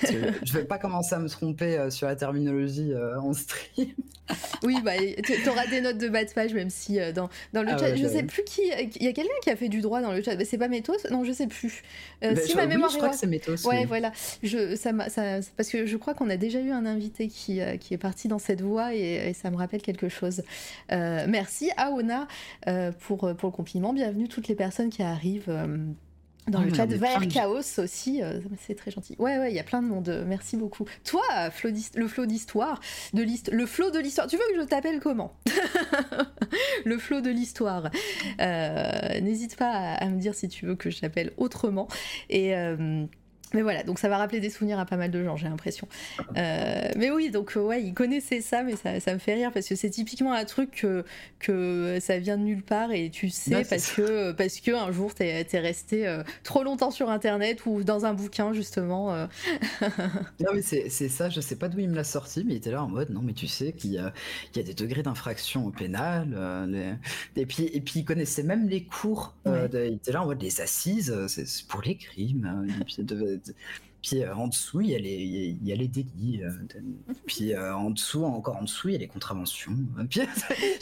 Je 0.03 0.53
vais 0.53 0.65
pas 0.65 0.79
commencer 0.79 1.15
à 1.15 1.19
me 1.19 1.29
tromper 1.29 1.79
euh, 1.79 1.91
sur 1.91 2.07
la 2.07 2.17
terminologie 2.17 2.93
euh, 2.93 3.21
en 3.21 3.33
stream. 3.35 3.89
Oui, 4.63 4.77
bah, 4.85 4.93
tu 5.25 5.49
auras 5.49 5.67
des 5.69 5.81
notes 5.81 5.97
de 5.97 6.09
bas 6.09 6.23
de 6.23 6.31
page, 6.31 6.53
même 6.53 6.69
si 6.69 7.01
euh, 7.01 7.13
dans, 7.13 7.31
dans 7.55 7.63
le 7.63 7.71
Ah 7.71 7.79
chat, 7.79 7.85
ouais, 7.93 7.97
je 7.97 8.07
sais 8.07 8.23
plus 8.25 8.45
qui. 8.45 8.61
Il 8.97 9.03
y 9.03 9.09
a 9.09 9.13
quelqu'un 9.15 9.33
qui 9.43 9.49
a 9.49 9.57
fait 9.57 9.71
du 9.71 9.81
droit 9.81 10.03
dans 10.03 10.13
le 10.13 10.23
chat. 10.23 10.37
C'est 10.45 10.59
pas 10.59 10.69
Métos? 10.69 10.93
Non, 11.11 11.25
je 11.25 11.33
sais 11.33 11.47
plus. 11.47 11.83
Euh, 12.23 12.35
Ben, 12.35 12.45
si 12.45 12.53
je, 12.53 12.57
ma 12.57 12.65
oui, 12.65 12.69
mémoire 12.69 12.91
je 12.91 12.97
crois 12.99 13.09
que 13.09 13.17
c'est 13.17 13.27
Métos. 13.27 13.67
Ouais, 13.67 13.79
oui. 13.81 13.85
voilà. 13.87 14.13
Je, 14.43 14.77
ça 14.77 14.93
m'a- 14.93 15.09
ça- 15.09 15.39
parce 15.57 15.71
que 15.71 15.87
je 15.87 15.97
crois 15.97 16.13
qu'on 16.13 16.29
a 16.29 16.37
déjà 16.37 16.61
eu 16.61 16.73
un 16.73 16.85
invité 16.85 17.29
qui, 17.29 17.61
qui 17.81 17.95
est 17.95 17.99
parti 17.99 18.29
dans 18.29 18.39
cette 18.39 18.61
voie 18.61 18.95
et, 18.95 19.31
et 19.31 19.33
ça 19.33 19.51
me 19.51 19.57
rappelle 19.57 19.81
quelque 19.81 20.11
chose. 20.11 20.43
Euh, 20.93 21.27
merci 21.29 21.71
Aona 21.77 22.27
euh, 22.67 22.93
pour, 22.93 23.19
pour 23.37 23.49
le 23.51 23.53
compliment. 23.57 23.93
Bienvenue 23.93 24.29
toutes 24.29 24.49
les 24.49 24.55
personnes 24.55 24.91
qui 24.91 25.03
arrivent. 25.03 25.45
euh, 25.49 25.77
dans 26.47 26.61
Ouais, 26.61 26.71
le 26.71 26.75
chat 26.75 26.87
de- 26.87 26.97
Chaos 27.31 27.79
aussi, 27.79 28.23
euh, 28.23 28.41
c'est 28.67 28.75
très 28.75 28.91
gentil. 28.91 29.15
Ouais, 29.19 29.37
ouais, 29.39 29.53
il 29.53 29.55
y 29.55 29.59
a 29.59 29.65
plein 29.65 29.83
de 29.83 29.87
monde. 29.89 30.09
euh, 30.09 30.25
Merci 30.27 30.57
beaucoup. 30.57 30.87
Toi, 31.05 31.21
Flo 31.51 31.69
le 31.95 32.09
flot 32.09 32.25
d'histoire, 32.25 32.81
de 33.13 33.23
l'hist- 33.23 33.51
le 33.53 33.67
flot 33.67 33.91
de 33.91 33.99
l'histoire. 33.99 34.27
Tu 34.29 34.37
veux 34.37 34.43
que 34.55 34.59
je 34.63 34.67
t'appelle 34.67 34.99
comment? 35.01 35.35
Le 36.85 36.97
flot 36.99 37.21
de 37.21 37.31
l'histoire. 37.31 37.91
Euh, 38.41 39.21
N'hésite 39.21 39.57
pas 39.57 39.69
à, 39.71 39.95
à 40.05 40.07
me 40.07 40.19
dire 40.19 40.35
si 40.35 40.49
tu 40.49 40.65
veux 40.67 40.75
que 40.75 40.91
je 40.91 41.01
t'appelle 41.01 41.33
autrement. 41.37 41.89
Et 42.31 42.55
euh, 42.57 43.05
mais 43.55 43.63
voilà, 43.63 43.83
donc 43.83 43.99
ça 43.99 44.09
va 44.09 44.19
rappeler 44.19 44.41
des 44.41 44.51
souvenirs 44.51 44.79
à 44.79 44.85
pas 44.87 44.97
mal 44.97 45.11
de 45.11 45.23
gens, 45.25 45.37
j'ai 45.37 45.49
l'impression. 45.49 45.89
Euh, 46.37 46.89
mais 46.97 47.11
oui, 47.11 47.31
donc 47.31 47.57
euh, 47.57 47.61
ouais, 47.61 47.83
il 47.83 47.95
connaissait 47.95 48.41
ça, 48.41 48.63
mais 48.63 48.77
ça, 48.77 49.01
ça 49.01 49.15
me 49.15 49.19
fait 49.19 49.35
rire 49.35 49.51
parce 49.53 49.67
que 49.69 49.75
c'est 49.75 49.91
typiquement 49.91 50.33
un 50.33 50.45
truc 50.45 50.71
que, 50.73 51.05
que 51.39 51.99
ça 52.01 52.19
vient 52.19 52.37
de 52.37 52.43
nulle 52.43 52.63
part 52.63 52.93
et 52.93 53.11
tu 53.11 53.31
sais 53.31 53.63
c'est 53.65 53.69
parce 53.71 53.93
que 53.93 54.33
parce 54.33 54.61
que 54.61 54.71
un 54.73 54.93
jour 54.93 55.15
t'es 55.15 55.47
es 55.51 55.59
resté 55.61 56.07
euh, 56.07 56.23
trop 56.45 56.63
longtemps 56.63 56.91
sur 56.91 57.11
internet 57.11 57.65
ou 57.67 57.83
dans 57.85 58.05
un 58.07 58.15
bouquin 58.15 58.53
justement. 58.53 59.15
euh. 59.15 59.27
Non, 60.41 60.51
mais 60.55 60.63
c'est 60.63 60.89
ça, 61.09 61.29
je 61.31 61.41
sais 61.41 61.57
pas 61.57 61.69
d'où 61.69 61.79
il 61.81 61.89
me 61.89 61.95
l'a 61.97 62.05
sorti, 62.05 62.45
mais 62.47 62.55
il 62.55 62.57
était 62.59 62.71
là 62.71 62.83
en 62.85 62.89
mode 62.89 63.11
non, 63.11 63.21
mais 63.23 63.33
tu 63.33 63.47
sais 63.47 63.73
qu'il 63.73 63.93
y 63.93 63.99
a, 63.99 64.13
il 64.55 64.59
y 64.59 64.61
a 64.61 64.63
des 64.63 64.75
degrés 64.75 65.03
d'infraction 65.03 65.67
au 65.67 65.71
pénal. 65.71 66.29
les- 66.69 66.95
et, 67.43 67.47
puis, 67.47 67.65
et 67.73 67.81
puis 67.81 68.01
il 68.01 68.05
connaissait 68.05 68.43
même 68.43 68.69
les 68.69 68.85
cours. 68.85 69.35
Ouais. 69.47 69.69
de- 69.69 69.87
il 69.87 69.95
était 69.95 70.13
là 70.13 70.23
en 70.23 70.27
mode 70.27 70.43
les 70.43 70.61
assises, 70.61 71.15
c'est 71.29 71.67
pour 71.67 71.83
les 71.83 71.97
crimes. 71.97 72.65
euh, 72.69 72.81
et 72.81 72.85
puis 72.85 72.97
de- 73.03 73.38
puis, 74.01 74.23
euh, 74.23 74.33
en 74.35 74.47
dessous, 74.47 74.81
il 74.81 74.91
y 74.91 74.95
a 74.95 74.99
les, 74.99 75.13
il 75.17 75.27
y 75.27 75.37
a- 75.39 75.51
il 75.61 75.67
y 75.69 75.73
a 75.73 75.75
les 75.75 75.89
délits. 75.89 76.41
euh, 76.45 76.51
puis 77.27 77.53
euh, 77.53 77.75
en 77.75 77.91
dessous, 77.91 78.23
encore 78.25 78.57
en 78.57 78.63
dessous, 78.63 78.89
il 78.89 78.93
y 78.93 78.95
a 78.95 78.99
les 79.01 79.09
contraventions. 79.09 79.73
Puis 80.09 80.21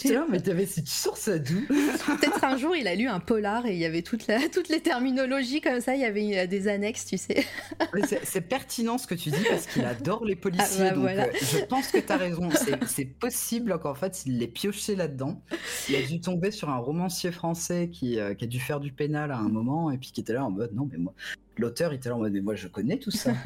j'étais 0.02 0.14
là, 0.14 0.26
mais 0.28 0.38
t'avais 0.40 0.66
cette 0.66 0.86
source 0.86 1.30
d'où? 1.30 1.62
Peut-être 1.68 2.44
un 2.44 2.58
jour 2.58 2.76
il 2.76 2.86
a 2.86 2.94
lu 2.94 3.08
un 3.08 3.18
polar 3.18 3.64
et 3.64 3.72
il 3.72 3.78
y 3.78 3.86
avait 3.86 4.02
toute 4.02 4.26
la, 4.26 4.48
toutes 4.50 4.68
les 4.68 4.80
terminologies 4.80 5.62
comme 5.62 5.80
ça, 5.80 5.94
il 5.94 6.02
y 6.02 6.04
avait 6.04 6.46
des 6.46 6.68
annexes, 6.68 7.06
tu 7.06 7.16
sais. 7.16 7.44
C'est 8.24 8.42
pertinent 8.42 8.98
ce 8.98 9.06
que 9.06 9.14
tu 9.14 9.30
dis 9.30 9.44
parce 9.48 9.66
qu'il 9.66 9.84
adore 9.86 10.24
les 10.26 10.36
policiers. 10.36 10.64
Ah 10.80 10.90
bah 10.90 10.90
donc 10.90 11.00
voilà. 11.02 11.26
euh, 11.28 11.32
je 11.40 11.64
pense 11.64 11.88
que 11.88 11.98
tu 11.98 12.12
as 12.12 12.16
raison. 12.18 12.50
C'est- 12.50 12.84
C'est 12.86 13.06
possible 13.06 13.78
qu'en 13.80 13.94
fait, 13.94 14.24
il 14.26 14.38
l'ait 14.38 14.46
pioché 14.46 14.94
là-dedans. 14.94 15.40
Il 15.88 15.96
a 15.96 16.02
dû 16.02 16.20
tomber 16.20 16.50
sur 16.50 16.68
un 16.68 16.76
romancier 16.78 17.32
français 17.32 17.88
qui, 17.90 18.20
euh, 18.20 18.34
qui 18.34 18.44
a 18.44 18.46
dû 18.46 18.60
faire 18.60 18.78
du 18.80 18.92
pénal 18.92 19.32
à 19.32 19.38
un 19.38 19.48
moment 19.48 19.90
et 19.90 19.96
puis 19.96 20.12
qui 20.12 20.20
était 20.20 20.34
là 20.34 20.44
en 20.44 20.50
mode 20.50 20.74
non, 20.74 20.86
mais 20.92 20.98
moi. 20.98 21.14
L'auteur 21.58 21.92
il 21.92 21.96
était 21.96 22.08
là 22.08 22.16
en 22.16 22.18
mode 22.18 22.32
mais 22.32 22.40
moi 22.40 22.54
je 22.54 22.68
connais 22.68 22.98
tout 22.98 23.10
ça. 23.10 23.32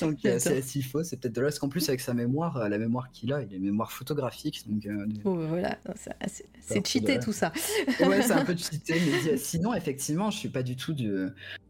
Donc 0.00 0.18
c'est 0.38 0.62
s'il 0.62 0.84
faut, 0.84 1.02
c'est 1.04 1.16
peut-être 1.18 1.34
de 1.34 1.40
là 1.40 1.46
parce 1.48 1.58
qu'en 1.58 1.68
plus 1.68 1.88
avec 1.88 2.00
sa 2.00 2.14
mémoire, 2.14 2.56
euh, 2.56 2.68
la 2.68 2.78
mémoire 2.78 3.10
qu'il 3.12 3.32
a, 3.32 3.42
il 3.42 3.52
a 3.52 3.56
une 3.56 3.64
mémoire 3.64 3.92
photographique. 3.92 4.64
Donc 4.68 4.86
euh, 4.86 5.06
bah, 5.24 5.46
voilà, 5.48 5.78
c'est- 5.94 6.86
cheaté 6.86 7.18
tout 7.20 7.32
ça. 7.32 7.52
ouais, 8.00 8.22
c'est 8.22 8.32
un 8.32 8.44
peu 8.44 8.56
cheaté, 8.56 8.94
mais 9.28 9.36
sinon, 9.36 9.74
effectivement, 9.74 10.30
je 10.30 10.38
suis 10.38 10.48
pas 10.48 10.62
du 10.62 10.76
tout 10.76 10.92
du- 10.92 11.28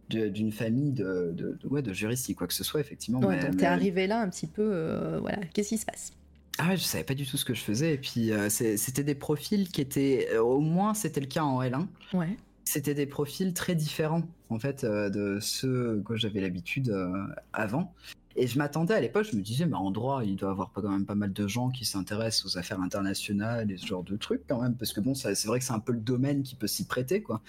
d'une 0.09 0.52
famille 0.52 0.93
de, 0.93 1.32
de, 1.35 1.59
de- 1.62 1.69
ouais, 1.69 1.81
de 1.82 1.93
juristes 1.93 2.35
quoi 2.35 2.47
que 2.47 2.52
ce 2.55 2.64
soit, 2.64 2.81
effectivement. 2.81 3.20
Ouais, 3.20 3.36
mais- 3.36 3.43
donc 3.43 3.51
mais- 3.52 3.56
t'es 3.59 3.66
arrivé 3.66 4.06
là 4.06 4.20
un 4.20 4.28
petit 4.28 4.47
peu, 4.47 4.62
euh, 4.62 5.19
voilà, 5.20 5.39
qu'est-ce 5.55 5.70
qui 5.70 5.78
se 5.78 5.86
passe? 5.86 6.12
Ah 6.59 6.69
ouais, 6.69 6.77
je 6.77 6.82
savais 6.82 7.05
pas 7.05 7.14
du 7.14 7.27
tout 7.27 7.39
ce 7.39 7.47
que 7.47 7.55
je 7.55 7.62
faisais. 7.62 7.94
Et 7.94 7.98
puis, 7.98 8.31
euh, 8.31 8.51
c'était 8.51 9.02
des 9.05 9.14
profils 9.14 9.69
qui 9.70 9.81
étaient, 9.81 10.28
euh, 10.35 10.43
au 10.43 10.60
moins, 10.60 10.93
c'était 10.93 11.20
le 11.20 11.27
cas 11.27 11.44
en 11.44 11.62
L1. 11.62 11.86
Ouais. 12.12 12.36
C'était 12.64 12.94
des 12.94 13.06
profils 13.06 13.52
très 13.55 13.74
différents, 13.74 14.22
en 14.48 14.59
fait, 14.59 14.84
euh, 14.84 15.10
de 15.10 15.39
ceux 15.40 16.02
que 16.06 16.16
j'avais 16.16 16.40
l'habitude 16.40 16.90
euh, 16.90 17.26
avant. 17.52 17.93
Et 18.36 18.47
je 18.47 18.56
m'attendais 18.56 18.94
à 18.94 19.01
l'époque, 19.01 19.26
je 19.30 19.36
me 19.36 19.43
disais, 19.43 19.66
mais 19.66 19.76
en 19.76 19.90
droit, 19.90 20.24
il 20.24 20.36
doit 20.36 20.48
y 20.48 20.52
avoir 20.52 20.72
quand 20.72 20.89
même 20.89 21.05
pas 21.05 21.14
mal 21.14 21.32
de 21.32 21.47
gens 21.47 21.70
qui 21.70 21.84
s'intéressent 21.84 22.47
aux 22.47 22.59
affaires 22.59 22.80
internationales 22.80 23.70
et 23.70 23.76
ce 23.76 23.86
genre 23.86 24.05
de 24.05 24.16
trucs, 24.16 24.47
quand 24.47 24.62
même, 24.62 24.74
parce 24.74 24.93
que 24.93 25.01
bon, 25.01 25.14
c'est 25.14 25.44
vrai 25.44 25.59
que 25.59 25.64
c'est 25.64 25.72
un 25.72 25.80
peu 25.80 25.93
le 25.93 26.01
domaine 26.01 26.43
qui 26.43 26.55
peut 26.55 26.66
s'y 26.66 26.86
prêter, 26.86 27.22
quoi. 27.22 27.43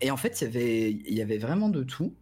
Et 0.00 0.10
en 0.10 0.16
fait, 0.16 0.40
il 0.40 0.44
y 0.44 0.46
avait, 0.46 0.90
il 0.90 1.14
y 1.14 1.22
avait 1.22 1.38
vraiment 1.38 1.68
de 1.68 1.82
tout. 1.82 2.12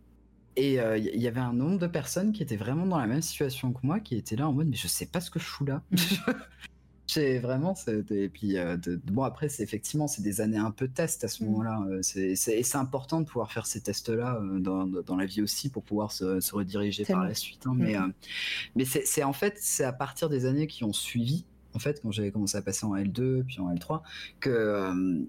Et 0.56 0.78
euh, 0.78 0.97
il 0.97 1.20
y 1.20 1.27
avait 1.27 1.40
un 1.40 1.52
nombre 1.52 1.78
de 1.78 1.89
personnes 1.89 2.32
qui 2.32 2.43
étaient 2.43 2.56
vraiment 2.56 2.86
dans 2.86 2.98
la 2.98 3.06
même 3.06 3.23
situation 3.23 3.73
que 3.73 3.81
moi, 3.82 3.98
qui 3.98 4.16
étaient 4.16 4.36
là 4.36 4.48
en 4.48 4.52
mode, 4.52 4.69
mais 4.69 4.77
je 4.77 4.86
sais 4.86 5.06
pas 5.06 5.20
ce 5.20 5.31
que 5.31 5.40
je 5.40 5.44
fous 5.44 5.65
là. 5.65 5.82
J'ai 7.15 7.39
vraiment. 7.39 7.74
c'est- 7.74 8.11
Et 8.11 8.28
puis, 8.28 8.57
euh, 8.59 8.77
de- 8.77 8.97
bon, 9.12 9.23
après, 9.23 9.49
c'est 9.49 9.62
effectivement, 9.62 10.07
c'est 10.09 10.23
des 10.23 10.41
années 10.41 10.59
un 10.59 10.70
peu 10.70 10.89
test 10.89 11.23
à 11.24 11.28
ce 11.28 11.43
Mm. 11.43 11.47
moment-là. 11.49 11.81
euh, 11.89 12.03
c'est- 12.03 12.35
c'est- 12.35 12.59
Et 12.59 12.62
c'est 12.62 12.78
important 12.78 13.20
de 13.20 13.27
pouvoir 13.27 13.53
faire 13.53 13.66
ces 13.66 13.81
tests-là 13.81 14.41
euh, 14.41 14.59
dans, 14.59 14.85
dans 14.86 15.16
la 15.16 15.27
vie 15.27 15.43
aussi 15.43 15.69
pour 15.69 15.82
pouvoir 15.85 16.12
se, 16.12 16.41
se 16.41 16.55
rediriger 16.55 17.05
par 17.05 17.24
la 17.24 17.35
suite. 17.35 17.66
hein. 17.66 17.73
Mais, 17.77 17.99
Mm. 17.99 18.03
euh, 18.03 18.09
mais 18.77 18.85
c'est 18.85 19.07
c'est 19.07 19.23
en 19.23 19.32
fait, 19.32 19.55
c'est 19.59 19.85
à 19.85 19.93
partir 19.93 20.28
des 20.28 20.47
années 20.47 20.66
qui 20.66 20.82
ont 20.85 20.93
suivi, 20.93 21.45
en 21.74 21.78
fait, 21.78 22.01
quand 22.03 22.11
j'avais 22.12 22.31
commencé 22.31 22.57
à 22.57 22.62
passer 22.62 22.85
en 22.86 22.95
L2 22.97 23.45
puis 23.47 23.61
en 23.61 23.70
L3, 23.73 24.03
que. 24.41 25.24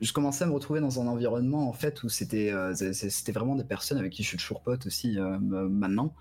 je 0.00 0.12
commençais 0.12 0.44
à 0.44 0.46
me 0.46 0.52
retrouver 0.52 0.78
dans 0.80 1.00
un 1.00 1.06
environnement 1.08 1.68
en 1.68 1.72
fait 1.72 2.04
où 2.04 2.08
c'était 2.08 2.52
euh, 2.52 2.72
c'est- 2.74 2.92
c'est- 2.92 3.10
c'était 3.10 3.32
vraiment 3.32 3.56
des 3.56 3.64
personnes 3.64 3.98
avec 3.98 4.12
qui 4.12 4.22
je 4.22 4.28
suis 4.28 4.36
toujours 4.38 4.60
pote 4.60 4.86
aussi 4.86 5.18
euh, 5.18 5.38
maintenant 5.40 6.14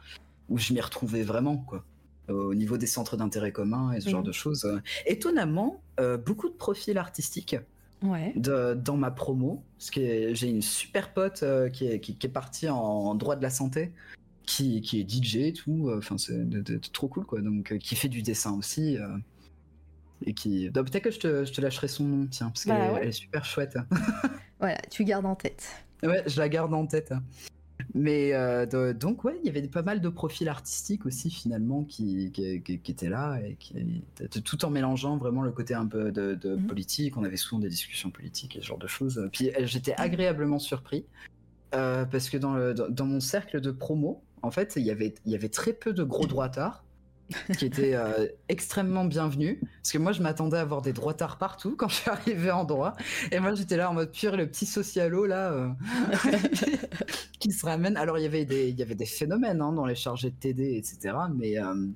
où 0.48 0.58
je 0.58 0.74
m'y 0.74 0.82
retrouvais 0.82 1.22
vraiment 1.24 1.58
quoi 1.58 1.84
au 2.30 2.53
niveau 2.56 2.77
des 2.77 2.88
centres 2.88 3.18
d'intérêt 3.18 3.51
commun 3.51 3.91
et 3.93 4.01
ce 4.01 4.10
genre 4.10 4.22
Mhm. 4.22 4.27
de 4.27 4.31
choses 4.31 4.65
euh. 4.65 4.80
étonnamment 5.06 5.81
euh, 5.99 6.18
beaucoup 6.18 6.49
de 6.49 6.53
profils 6.56 6.97
artistiques 6.97 7.56
Ouais. 8.01 8.31
de- 8.38 8.76
dans 8.76 8.95
ma 8.95 9.11
promo 9.11 9.61
parce 9.77 9.91
que 9.91 10.34
j'ai 10.34 10.47
une 10.49 10.61
super 10.61 11.11
pote 11.14 11.43
euh, 11.43 11.69
qui, 11.69 11.85
est, 11.88 11.99
qui, 11.99 12.15
qui 12.15 12.27
est 12.27 12.30
partie 12.30 12.69
en 12.69 13.14
droit 13.15 13.35
de 13.35 13.43
la 13.43 13.49
santé 13.49 13.91
qui, 14.43 14.80
qui 14.81 15.01
est 15.01 15.10
DJ 15.10 15.35
et 15.38 15.53
tout 15.53 15.91
enfin 15.97 16.18
c'est 16.18 16.49
de- 16.49 16.61
de- 16.61 16.76
de- 16.77 16.89
trop 16.93 17.07
cool 17.10 17.26
quoi 17.26 17.41
donc 17.41 17.72
euh, 17.73 17.77
qui 17.77 17.95
fait 17.95 18.07
du 18.07 18.22
dessin 18.22 18.53
aussi 18.57 18.97
euh, 18.97 19.07
et 20.26 20.34
qui 20.34 20.69
donc, 20.69 20.89
peut-être 20.89 21.03
que 21.06 21.11
je 21.11 21.19
te, 21.19 21.45
je 21.45 21.51
te 21.51 21.60
lâcherai 21.61 21.88
son 21.89 22.03
nom 22.06 22.27
tiens 22.27 22.47
parce 22.49 22.64
qu'elle 22.65 22.73
Bah 22.77 22.85
est- 22.88 22.91
ouais. 22.93 22.99
elle 23.03 23.07
est 23.10 23.11
super 23.11 23.43
chouette 23.45 23.77
Voilà, 24.60 24.77
tu 24.91 25.06
gardes 25.06 25.26
en 25.26 25.35
tête. 25.35 25.65
Ouais, 26.03 26.22
je 26.27 26.38
la 26.38 26.49
garde 26.49 26.73
en 26.73 26.85
tête. 26.85 27.14
Mais 27.93 28.34
euh, 28.34 28.65
de- 28.65 28.91
donc, 28.93 29.23
ouais, 29.23 29.39
il 29.43 29.47
y 29.47 29.49
avait 29.49 29.68
pas 29.68 29.81
mal 29.81 30.01
de 30.01 30.10
profils 30.10 30.47
artistiques 30.47 31.06
aussi, 31.06 31.30
finalement, 31.31 31.84
qui, 31.84 32.31
qui, 32.31 32.61
qui- 32.61 32.80
qui 32.80 32.91
étaient 32.91 33.10
là, 33.10 33.39
et 33.41 33.56
qui, 33.60 33.73
tout 34.43 34.65
en 34.65 34.69
mélangeant 34.69 35.18
vraiment 35.18 35.41
le 35.41 35.51
côté 35.51 35.73
un 35.73 35.85
peu 35.88 36.11
de, 36.11 36.35
de 36.35 36.56
Mhm. 36.56 36.68
politique. 36.68 37.18
On 37.18 37.23
avait 37.23 37.38
souvent 37.38 37.60
des 37.60 37.69
discussions 37.69 38.11
politiques 38.11 38.56
et 38.57 38.61
ce 38.61 38.65
genre 38.68 38.77
de 38.77 38.88
choses. 38.88 39.27
Puis 39.31 39.49
euh, 39.49 39.65
j'étais 39.65 39.93
agréablement 39.97 40.60
surpris. 40.60 41.06
euh, 41.76 42.03
parce 42.06 42.30
que 42.30 42.38
dans, 42.38 42.53
le, 42.56 42.73
dans, 42.73 42.89
dans 42.89 43.06
mon 43.06 43.19
cercle 43.19 43.61
de 43.61 43.69
promo, 43.72 44.23
en 44.41 44.49
fait, 44.51 44.73
il 44.76 44.84
y 44.84 44.91
avait, 44.91 45.14
il 45.26 45.31
y 45.31 45.35
avait 45.35 45.49
très 45.49 45.72
peu 45.73 45.93
de 45.93 46.03
gros 46.03 46.26
droitards 46.26 46.84
qui 47.57 47.65
étaient 47.65 47.95
euh, 47.95 48.27
extrêmement 48.47 49.06
bienvenus. 49.06 49.60
Parce 49.77 49.91
que 49.91 49.97
moi, 49.97 50.11
je 50.11 50.22
m'attendais 50.22 50.57
à 50.57 50.61
avoir 50.61 50.81
des 50.81 50.93
droitards 50.93 51.38
partout 51.38 51.76
quand 51.77 51.88
je 51.88 51.95
suis 51.95 52.10
arrivé 52.10 52.51
en 52.51 52.64
droit. 52.64 52.95
Et 53.31 53.39
moi, 53.39 53.53
j'étais 53.56 53.77
là 53.77 53.89
en 53.89 53.93
mode 53.93 54.11
pur, 54.11 54.35
le 54.35 54.47
petit 54.47 54.65
socialo 54.65 55.26
là, 55.26 55.51
euh, 55.51 55.69
qui 57.39 57.51
se 57.51 57.65
ramène. 57.65 57.97
Alors, 57.97 58.18
il 58.18 58.23
y 58.23 58.27
avait 58.27 58.45
des, 58.45 58.69
il 58.69 58.80
y 58.80 58.81
avait 58.81 58.95
des 58.95 59.06
phénomènes 59.06 59.61
hein, 59.61 59.73
dans 59.73 59.85
les 59.85 59.95
chargés 59.95 60.31
de 60.31 60.35
TD, 60.35 60.76
etc. 60.76 61.15
Mais, 61.35 61.60
euh, 61.60 61.88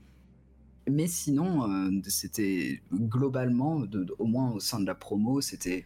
mais 0.89 1.07
sinon, 1.07 1.91
c'était 2.07 2.81
globalement, 2.91 3.83
au 4.19 4.25
moins 4.25 4.51
au 4.51 4.59
sein 4.59 4.81
de 4.81 4.85
la 4.85 4.95
promo, 4.95 5.39
c'était 5.39 5.85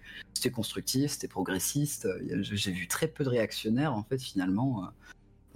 constructif, 0.54 1.12
c'était 1.12 1.28
progressiste. 1.28 2.08
J'ai 2.42 2.72
vu 2.72 2.88
très 2.88 3.08
peu 3.08 3.24
de 3.24 3.30
réactionnaires, 3.30 3.94
en 3.94 4.04
fait, 4.04 4.20
finalement. 4.20 4.90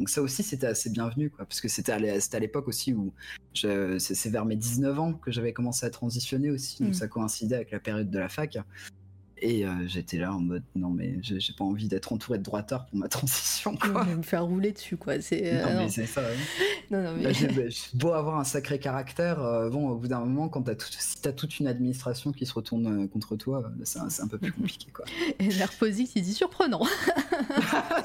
Donc 0.01 0.09
ça 0.09 0.23
aussi, 0.23 0.41
c'était 0.41 0.65
assez 0.65 0.89
bienvenu, 0.89 1.29
quoi, 1.29 1.45
parce 1.45 1.61
que 1.61 1.67
c'était 1.67 1.91
à 1.91 2.39
l'époque 2.39 2.67
aussi 2.67 2.91
où 2.91 3.13
c'est 3.53 4.29
vers 4.29 4.45
mes 4.45 4.55
19 4.55 4.99
ans 4.99 5.13
que 5.13 5.29
j'avais 5.29 5.53
commencé 5.53 5.85
à 5.85 5.91
transitionner 5.91 6.49
aussi, 6.49 6.81
donc 6.81 6.89
Mm. 6.89 6.93
ça 6.95 7.07
coïncidait 7.07 7.57
avec 7.57 7.69
la 7.69 7.79
période 7.79 8.09
de 8.09 8.17
la 8.17 8.27
fac. 8.27 8.57
Et 9.43 9.65
euh, 9.65 9.71
j'étais 9.87 10.17
là 10.17 10.33
en 10.33 10.39
mode, 10.39 10.61
non 10.75 10.89
mais 10.89 11.15
j'ai 11.21 11.39
pas 11.57 11.63
envie 11.63 11.87
d'être 11.87 12.13
entouré 12.13 12.37
de 12.37 12.43
droitards 12.43 12.85
pour 12.85 12.99
ma 12.99 13.07
transition, 13.07 13.75
Je 13.83 13.89
quoi. 13.89 14.03
vais 14.03 14.15
me 14.15 14.21
faire 14.21 14.45
rouler 14.45 14.71
dessus, 14.71 14.97
quoi. 14.97 15.19
C'est. 15.19 15.51
euh, 15.53 15.65
non, 15.65 15.73
non. 15.73 15.79
mais 15.85 15.89
c'est 15.89 16.05
ça. 16.05 16.21
hein. 16.21 16.33
non, 16.91 17.01
non, 17.03 17.13
mais- 17.17 17.23
Bah, 17.23 17.31
bah, 17.55 17.61
beau 17.95 18.13
avoir 18.13 18.39
un 18.39 18.43
sacré 18.43 18.77
caractère, 18.79 19.41
euh, 19.41 19.69
bon, 19.71 19.89
au 19.89 19.95
bout 19.95 20.07
d'un 20.07 20.19
moment, 20.19 20.47
quand 20.47 20.61
t'as 20.61 20.75
tout, 20.75 20.85
si 20.91 21.19
t'as 21.21 21.31
toute 21.31 21.59
une 21.59 21.65
administration 21.67 22.31
qui 22.31 22.45
se 22.45 22.53
retourne 22.53 23.05
euh, 23.05 23.07
contre 23.07 23.35
toi, 23.35 23.71
c'est 23.83 23.99
un, 23.99 24.07
un 24.19 24.27
peu 24.27 24.37
plus 24.37 24.51
compliqué, 24.53 24.91
quoi. 24.93 25.05
Et 25.39 25.47
Nerposix, 25.47 26.11
il 26.15 26.21
dit 26.21 26.33
surprenant. 26.33 26.83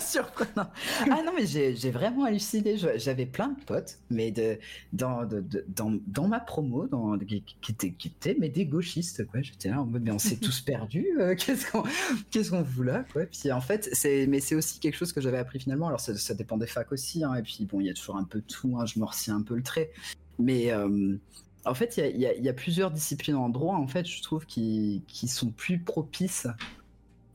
Surprenant. 0.01 0.71
Ah 1.11 1.23
non, 1.25 1.33
mais 1.37 1.47
j'ai 1.47 1.91
vraiment 1.91 2.25
halluciné. 2.25 2.77
Je- 2.77 2.97
J'avais 2.97 3.27
plein 3.27 3.49
de 3.49 3.61
potes, 3.65 3.99
mais 4.11 4.31
de, 4.31 4.59
dans, 4.93 5.25
de- 5.25 5.41
de- 5.41 5.65
dans, 5.69 5.93
dans 6.07 6.29
ma 6.29 6.41
promo, 6.41 6.87
dans, 6.87 7.19
qui, 7.19 7.43
qui 7.61 7.73
étaient, 7.73 7.91
qui 7.93 8.09
étaient 8.09 8.37
mais 8.39 8.49
des 8.49 8.65
gauchistes, 8.67 9.27
quoi. 9.27 9.43
J'étais 9.43 9.69
là 9.69 9.81
en 9.83 9.87
mode, 9.87 10.03
mais 10.03 10.11
on 10.11 10.19
s'est 10.19 10.37
tous 10.37 10.61
perdus. 10.61 11.07
Euh, 11.27 11.35
Qu'est-ce 11.39 11.71
qu'on 11.71 11.83
qu'est-ce 12.31 12.51
qu'on 12.51 12.65
là, 12.83 13.05
quoi. 13.13 13.25
Puis 13.27 13.51
en 13.53 13.61
fait, 13.61 13.89
c'est 13.93 14.27
mais 14.27 14.41
c'est 14.41 14.55
aussi 14.55 14.79
quelque 14.81 14.97
chose 14.97 15.13
que 15.13 15.21
j'avais 15.21 15.39
appris 15.39 15.61
finalement. 15.61 15.89
Alors 15.89 16.01
ça, 16.01 16.17
ça 16.17 16.35
dépend 16.35 16.57
des 16.57 16.67
facs 16.67 16.93
aussi, 16.93 17.25
hein, 17.25 17.35
et 17.35 17.43
puis 17.43 17.67
bon, 17.71 17.81
il 17.81 17.87
y 17.87 17.91
a 17.91 17.95
toujours 17.95 18.17
un 18.17 18.25
peu 18.25 18.41
de 18.41 18.47
tout. 18.47 18.77
hein, 18.79 18.87
je 18.87 18.99
me 18.99 19.05
retiens 19.05 19.37
un 19.37 19.43
peu 19.43 19.55
le 19.57 19.63
trait, 19.63 19.91
mais 20.39 20.71
euh, 20.73 21.17
en 21.65 21.75
fait, 21.75 21.97
il 21.97 22.17
y 22.21 22.27
a, 22.27 22.35
y 22.37 22.47
y 22.47 22.53
plusieurs 22.53 22.91
disciplines 22.91 23.37
en 23.37 23.49
droit, 23.49 23.75
en 23.77 23.87
fait, 23.89 24.07
je 24.07 24.23
trouve, 24.23 24.47
qui, 24.47 25.03
qui 25.09 25.27
sont 25.29 25.51
plus 25.51 25.79
propices 25.81 26.47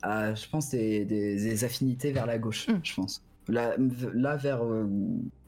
à, 0.02 0.34
je 0.34 0.48
pense, 0.50 0.70
des, 0.70 1.06
des- 1.06 1.36
des 1.36 1.64
affinités 1.64 2.12
vers 2.12 2.26
la 2.26 2.38
gauche, 2.40 2.68
Mm. 2.68 2.80
je 2.84 2.94
pense. 2.96 3.24
Là, 3.48 3.76
là 4.14 4.38
vers 4.38 4.64
euh, 4.64 4.86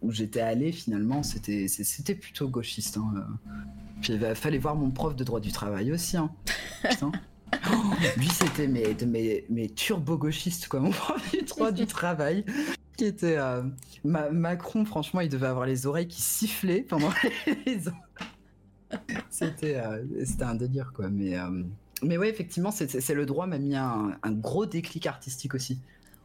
où 0.02 0.11
j'étais 0.11 0.41
allé, 0.41 0.72
finalement, 0.72 1.24
c'était 1.24 2.15
plutôt 2.15 2.49
gauchiste. 2.49 2.98
Hein. 2.98 3.14
Puis 4.02 4.14
il 4.14 4.36
fallait 4.36 4.57
voir 4.57 4.76
mon 4.76 4.90
prof 4.91 5.15
de 5.15 5.24
droit 5.24 5.40
du 5.40 5.52
travail 5.52 5.91
aussi. 5.94 6.18
Hein. 6.18 6.30
Putain. 6.90 7.11
Lui, 8.17 8.27
c'était 8.30 8.67
mes, 8.67 8.95
mes, 9.05 9.45
mes 9.49 9.69
turbo-gauchistes, 9.69 10.67
quoi, 10.67 10.80
mon 10.80 10.91
du 11.34 11.41
droit 11.43 11.71
du 11.71 11.85
travail. 11.85 12.45
Qui 12.97 13.05
était. 13.05 13.38
euh, 13.38 13.63
Ma- 14.03 14.30
Macron, 14.30 14.85
franchement, 14.85 15.21
il 15.21 15.30
devait 15.30 15.47
avoir 15.47 15.65
les 15.65 15.85
oreilles 15.88 16.07
qui 16.07 16.21
sifflaient 16.21 16.81
pendant 16.81 17.09
les 17.65 17.88
euh, 19.77 20.03
c'était 20.25 20.43
un 20.43 20.55
délire, 20.55 20.91
quoi. 20.93 21.09
Mais, 21.09 21.38
euh, 21.38 21.63
mais 22.03 22.17
ouais, 22.17 22.30
effectivement, 22.30 22.71
c'est- 22.71 23.13
le 23.13 23.25
droit 23.25 23.47
m'a 23.47 23.57
mis 23.57 23.75
un, 23.75 24.17
un 24.21 24.31
gros 24.31 24.65
déclic 24.65 25.07
artistique 25.07 25.55
aussi. 25.55 25.80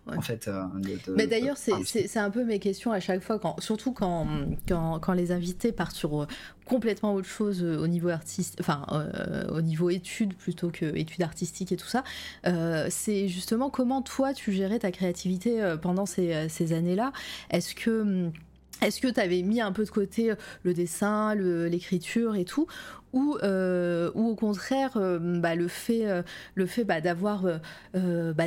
Ouais. 0.08 0.16
En 0.16 0.20
fait. 0.22 0.48
euh, 0.48 0.62
de- 0.76 0.88
de- 1.10 1.14
Mais 1.16 1.26
d'ailleurs, 1.26 1.56
de- 1.56 1.84
c'est- 1.84 2.16
un 2.18 2.30
peu 2.30 2.44
mes 2.44 2.58
questions 2.58 2.92
à 2.92 3.00
chaque 3.00 3.20
fois, 3.22 3.38
quand, 3.38 3.60
surtout 3.60 3.92
quand, 3.92 4.26
quand, 4.66 4.98
quand 5.00 5.12
les 5.12 5.32
invités 5.32 5.70
partent 5.72 5.94
sur 5.96 6.22
euh, 6.22 6.26
complètement 6.64 7.14
autre 7.14 7.28
chose 7.28 7.62
euh, 7.62 7.78
au 7.78 7.86
niveau 7.88 8.08
artiste, 8.08 8.56
enfin 8.60 8.84
euh, 8.92 9.46
au 9.48 9.60
niveau 9.60 9.90
études 9.90 10.34
plutôt 10.34 10.70
que 10.70 10.86
études 10.96 11.22
artistiques 11.22 11.72
et 11.72 11.76
tout 11.76 11.86
ça. 11.88 12.04
Euh, 12.46 12.86
c'est 12.90 13.28
justement 13.28 13.70
comment 13.70 14.02
toi 14.02 14.32
tu 14.34 14.52
gérais 14.52 14.78
ta 14.78 14.90
créativité 14.90 15.74
pendant 15.82 16.06
ces, 16.06 16.48
ces 16.48 16.72
années-là? 16.72 17.12
Est-ce 17.50 17.74
que 17.74 18.00
hum, 18.02 18.32
est-ce 18.80 19.00
que 19.00 19.08
tu 19.08 19.18
avais 19.18 19.42
mis 19.42 19.60
un 19.60 19.72
peu 19.72 19.84
de 19.84 19.90
côté 19.90 20.32
le 20.62 20.72
dessin, 20.72 21.34
l'écriture 21.34 22.36
et 22.36 22.44
tout, 22.44 22.66
ou, 23.12 23.36
euh, 23.42 24.10
ou 24.14 24.28
au 24.28 24.34
contraire 24.34 24.92
euh, 24.96 25.18
bah, 25.18 25.54
le 25.54 25.68
fait, 25.68 26.06
euh, 26.06 26.22
bah, 26.84 27.00
d'avoir 27.00 27.42
bah, 27.94 28.44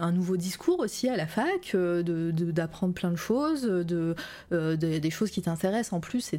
un 0.00 0.12
nouveau 0.12 0.36
discours 0.36 0.80
aussi 0.80 1.08
à 1.08 1.16
la 1.16 1.26
fac, 1.26 1.74
d'apprendre 1.74 2.94
plein 2.94 3.10
de 3.10 3.16
choses, 3.16 3.62
de, 3.62 4.14
de- 4.50 4.74
des 4.76 5.10
choses 5.10 5.30
qui 5.30 5.42
t'intéressent 5.42 5.92
en 5.94 6.00
plus, 6.00 6.30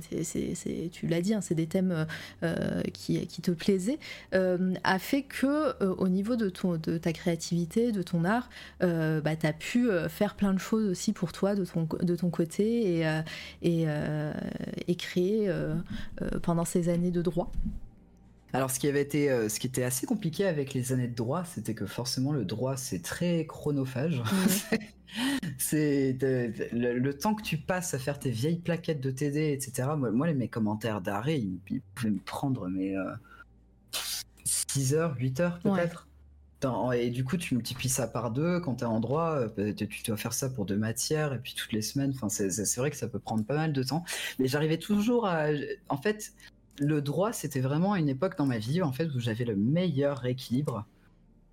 tu 0.91 1.07
l'as 1.07 1.21
dit, 1.21 1.33
hein, 1.33 1.41
c'est 1.41 1.55
des 1.55 1.67
thèmes 1.67 2.05
qui, 2.93 3.41
te 3.41 3.51
plaisaient, 3.51 3.99
a 4.31 4.99
fait 4.99 5.23
que 5.23 5.83
au 5.83 6.07
niveau 6.07 6.35
de, 6.35 6.49
ton, 6.49 6.77
de 6.77 6.97
ta 6.97 7.13
créativité, 7.13 7.91
de 7.91 8.01
ton 8.01 8.25
art, 8.25 8.49
tu 8.79 8.85
as 8.85 9.53
pu 9.53 9.89
faire 10.09 10.35
plein 10.35 10.53
de 10.53 10.59
choses 10.59 10.89
aussi 10.89 11.13
pour 11.13 11.31
toi 11.31 11.55
de 11.55 11.65
ton, 12.15 12.29
côté 12.29 13.05
et, 13.61 14.95
créer 14.95 15.51
pendant 16.41 16.65
ces 16.65 16.89
années 16.89 17.11
de 17.11 17.21
droit. 17.21 17.51
Alors, 18.53 18.71
ce 18.71 18.79
qui 18.79 18.87
avait 18.87 19.01
été, 19.01 19.29
euh, 19.29 19.49
ce 19.49 19.59
qui 19.59 19.67
était 19.67 19.83
assez 19.83 20.05
compliqué 20.05 20.45
avec 20.45 20.73
les 20.73 20.93
années 20.93 21.09
de 21.09 21.15
droit, 21.15 21.43
c'était 21.43 21.73
que 21.73 21.85
forcément 21.85 22.31
le 22.31 22.45
droit 22.45 22.77
c'est 22.77 23.01
très 23.01 23.45
chronophage. 23.45 24.21
c'est 25.57 26.13
de- 26.13 26.53
le, 26.71 26.97
le 26.97 27.17
temps 27.17 27.35
que 27.35 27.43
tu 27.43 27.57
passes 27.57 27.93
à 27.93 27.99
faire 27.99 28.17
tes 28.17 28.29
vieilles 28.31 28.59
plaquettes 28.59 29.01
de 29.01 29.11
TD, 29.11 29.51
etc. 29.51 29.89
Moi, 29.97 30.11
moi, 30.11 30.27
les- 30.27 30.33
mes 30.33 30.47
commentaires 30.47 31.01
d'arrêt, 31.01 31.37
ils, 31.39 31.59
ils 31.69 31.81
pouvaient 31.95 32.11
me 32.11 32.19
prendre 32.19 32.69
mais 32.69 32.93
6 34.45 34.93
heures, 34.93 35.15
8 35.19 35.39
heures 35.39 35.59
peut-être. 35.59 36.07
Et 36.95 37.11
du 37.11 37.23
coup, 37.23 37.37
tu 37.37 37.53
multiplies 37.53 37.89
ça 37.89 38.07
par 38.07 38.31
deux. 38.31 38.59
Quand 38.59 38.75
tu 38.77 38.83
es 38.85 38.87
en 38.87 38.99
droit, 38.99 39.35
euh, 39.35 39.47
peut-être 39.49 39.87
tu 39.87 40.01
dois 40.03 40.17
faire 40.17 40.33
ça 40.33 40.49
pour 40.49 40.65
deux 40.65 40.77
matières 40.77 41.31
et 41.33 41.37
puis 41.39 41.53
toutes 41.53 41.71
les 41.73 41.83
semaines. 41.83 42.11
Enfin, 42.15 42.27
c'est 42.29 42.77
vrai 42.77 42.89
que 42.89 42.97
ça 42.97 43.07
peut 43.07 43.19
prendre 43.19 43.43
pas 43.45 43.55
mal 43.55 43.71
de 43.71 43.83
temps. 43.83 44.03
Mais 44.39 44.47
j'arrivais 44.47 44.77
toujours 44.79 45.27
à. 45.27 45.47
En 45.89 45.97
fait, 45.97 46.33
le 46.79 47.01
droit, 47.01 47.33
c'était 47.33 47.61
vraiment 47.61 47.95
une 47.95 48.09
époque 48.09 48.37
dans 48.37 48.45
ma 48.45 48.57
vie 48.57 48.81
en 48.81 48.91
fait 48.91 49.05
où 49.15 49.19
j'avais 49.19 49.45
le 49.45 49.55
meilleur 49.55 50.25
équilibre 50.25 50.85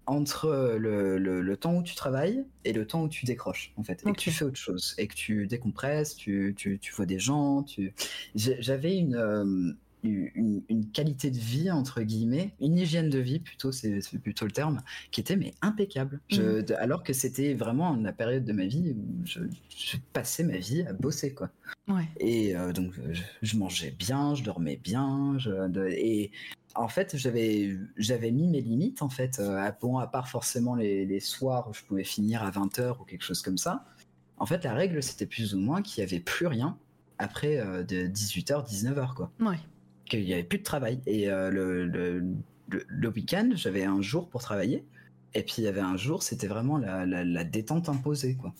entre 0.07 0.77
le, 0.78 1.19
le- 1.19 1.43
le 1.43 1.57
temps 1.57 1.77
où 1.77 1.82
tu 1.82 1.94
travailles 1.94 2.44
et 2.65 2.73
le 2.73 2.86
temps 2.86 3.03
où 3.05 3.09
tu 3.09 3.24
décroches 3.27 3.73
en 3.77 3.85
fait 3.85 4.05
et 4.07 4.12
que 4.12 4.19
tu 4.19 4.31
fais 4.32 4.44
autre 4.44 4.57
chose 4.59 4.94
et 4.99 5.07
que 5.07 5.15
tu 5.15 5.47
décompresses, 5.47 6.16
tu, 6.16 6.55
tu, 6.57 6.78
tu 6.81 6.93
vois 6.93 7.07
des 7.07 7.20
gens, 7.20 7.62
tu 7.62 7.94
j'avais 8.35 8.97
une, 8.97 9.15
euh, 9.15 9.73
une 10.02 10.62
une 10.68 10.90
qualité 10.90 11.30
de 11.30 11.38
vie 11.38 11.70
entre 11.70 12.02
guillemets, 12.02 12.54
une 12.60 12.76
hygiène 12.78 13.08
de 13.10 13.18
vie 13.18 13.38
plutôt 13.38 13.70
c'est 13.72 14.00
plutôt 14.22 14.44
le 14.44 14.50
terme 14.52 14.80
qui 15.10 15.20
était 15.20 15.36
mais 15.36 15.54
impeccable. 15.62 16.20
Je- 16.28 16.60
de- 16.62 16.74
alors 16.74 17.02
que 17.04 17.12
c'était 17.12 17.54
vraiment 17.54 17.94
la 17.96 18.12
période 18.12 18.44
de 18.44 18.52
ma 18.52 18.66
vie 18.66 18.94
où 18.96 19.24
je, 19.26 19.40
je 19.68 19.96
passais 20.12 20.44
ma 20.44 20.56
vie 20.58 20.82
à 20.82 20.92
bosser 20.92 21.34
quoi. 21.34 21.50
Ouais. 21.88 22.08
Et 22.20 22.56
euh, 22.56 22.72
donc, 22.72 22.92
je, 23.12 23.22
je 23.42 23.56
mangeais 23.56 23.90
bien, 23.90 24.34
je 24.34 24.44
dormais 24.44 24.76
bien. 24.76 25.36
Je, 25.38 25.50
et 25.90 26.30
en 26.76 26.86
fait, 26.88 27.16
j'avais, 27.16 27.76
j'avais 27.96 28.30
mis 28.30 28.46
mes 28.46 28.60
limites, 28.60 29.02
en 29.02 29.08
fait. 29.08 29.40
euh, 29.40 29.56
à, 29.56 29.72
bon, 29.72 29.98
à 29.98 30.06
part 30.06 30.28
forcément 30.28 30.74
les, 30.76 31.04
les 31.04 31.18
soirs 31.20 31.68
où 31.68 31.74
je 31.74 31.82
pouvais 31.82 32.04
finir 32.04 32.42
à 32.44 32.50
20h 32.52 33.00
ou 33.00 33.04
quelque 33.04 33.24
chose 33.24 33.42
comme 33.42 33.58
ça. 33.58 33.84
En 34.38 34.46
fait, 34.46 34.62
la 34.64 34.72
règle, 34.74 35.02
c'était 35.02 35.26
plus 35.26 35.54
ou 35.54 35.58
moins 35.58 35.82
qu'il 35.82 36.02
n'y 36.04 36.08
avait 36.10 36.20
plus 36.20 36.46
rien 36.46 36.78
après 37.18 37.58
euh, 37.58 37.82
de 37.82 38.06
18h, 38.06 38.64
19h, 38.68 39.14
quoi. 39.14 39.32
Ouais. 39.40 39.58
Qu'il 40.12 40.26
n'y 40.26 40.34
avait 40.34 40.43
plus 40.43 40.59
de 40.59 40.62
travail. 40.62 41.01
Et 41.06 41.30
euh, 41.30 41.51
le, 41.51 41.86
le, 41.86 42.22
le- 42.68 43.09
week-end, 43.09 43.48
j'avais 43.55 43.84
un 43.84 44.02
jour 44.02 44.28
pour 44.28 44.43
travailler. 44.43 44.84
Et 45.32 45.43
puis, 45.43 45.55
il 45.59 45.64
y 45.64 45.68
avait 45.68 45.80
un 45.80 45.97
jour, 45.97 46.22
c'était 46.22 46.48
vraiment 46.48 46.76
la, 46.76 47.06
la- 47.06 47.44
détente 47.44 47.89
imposée, 47.89 48.34
quoi. 48.34 48.52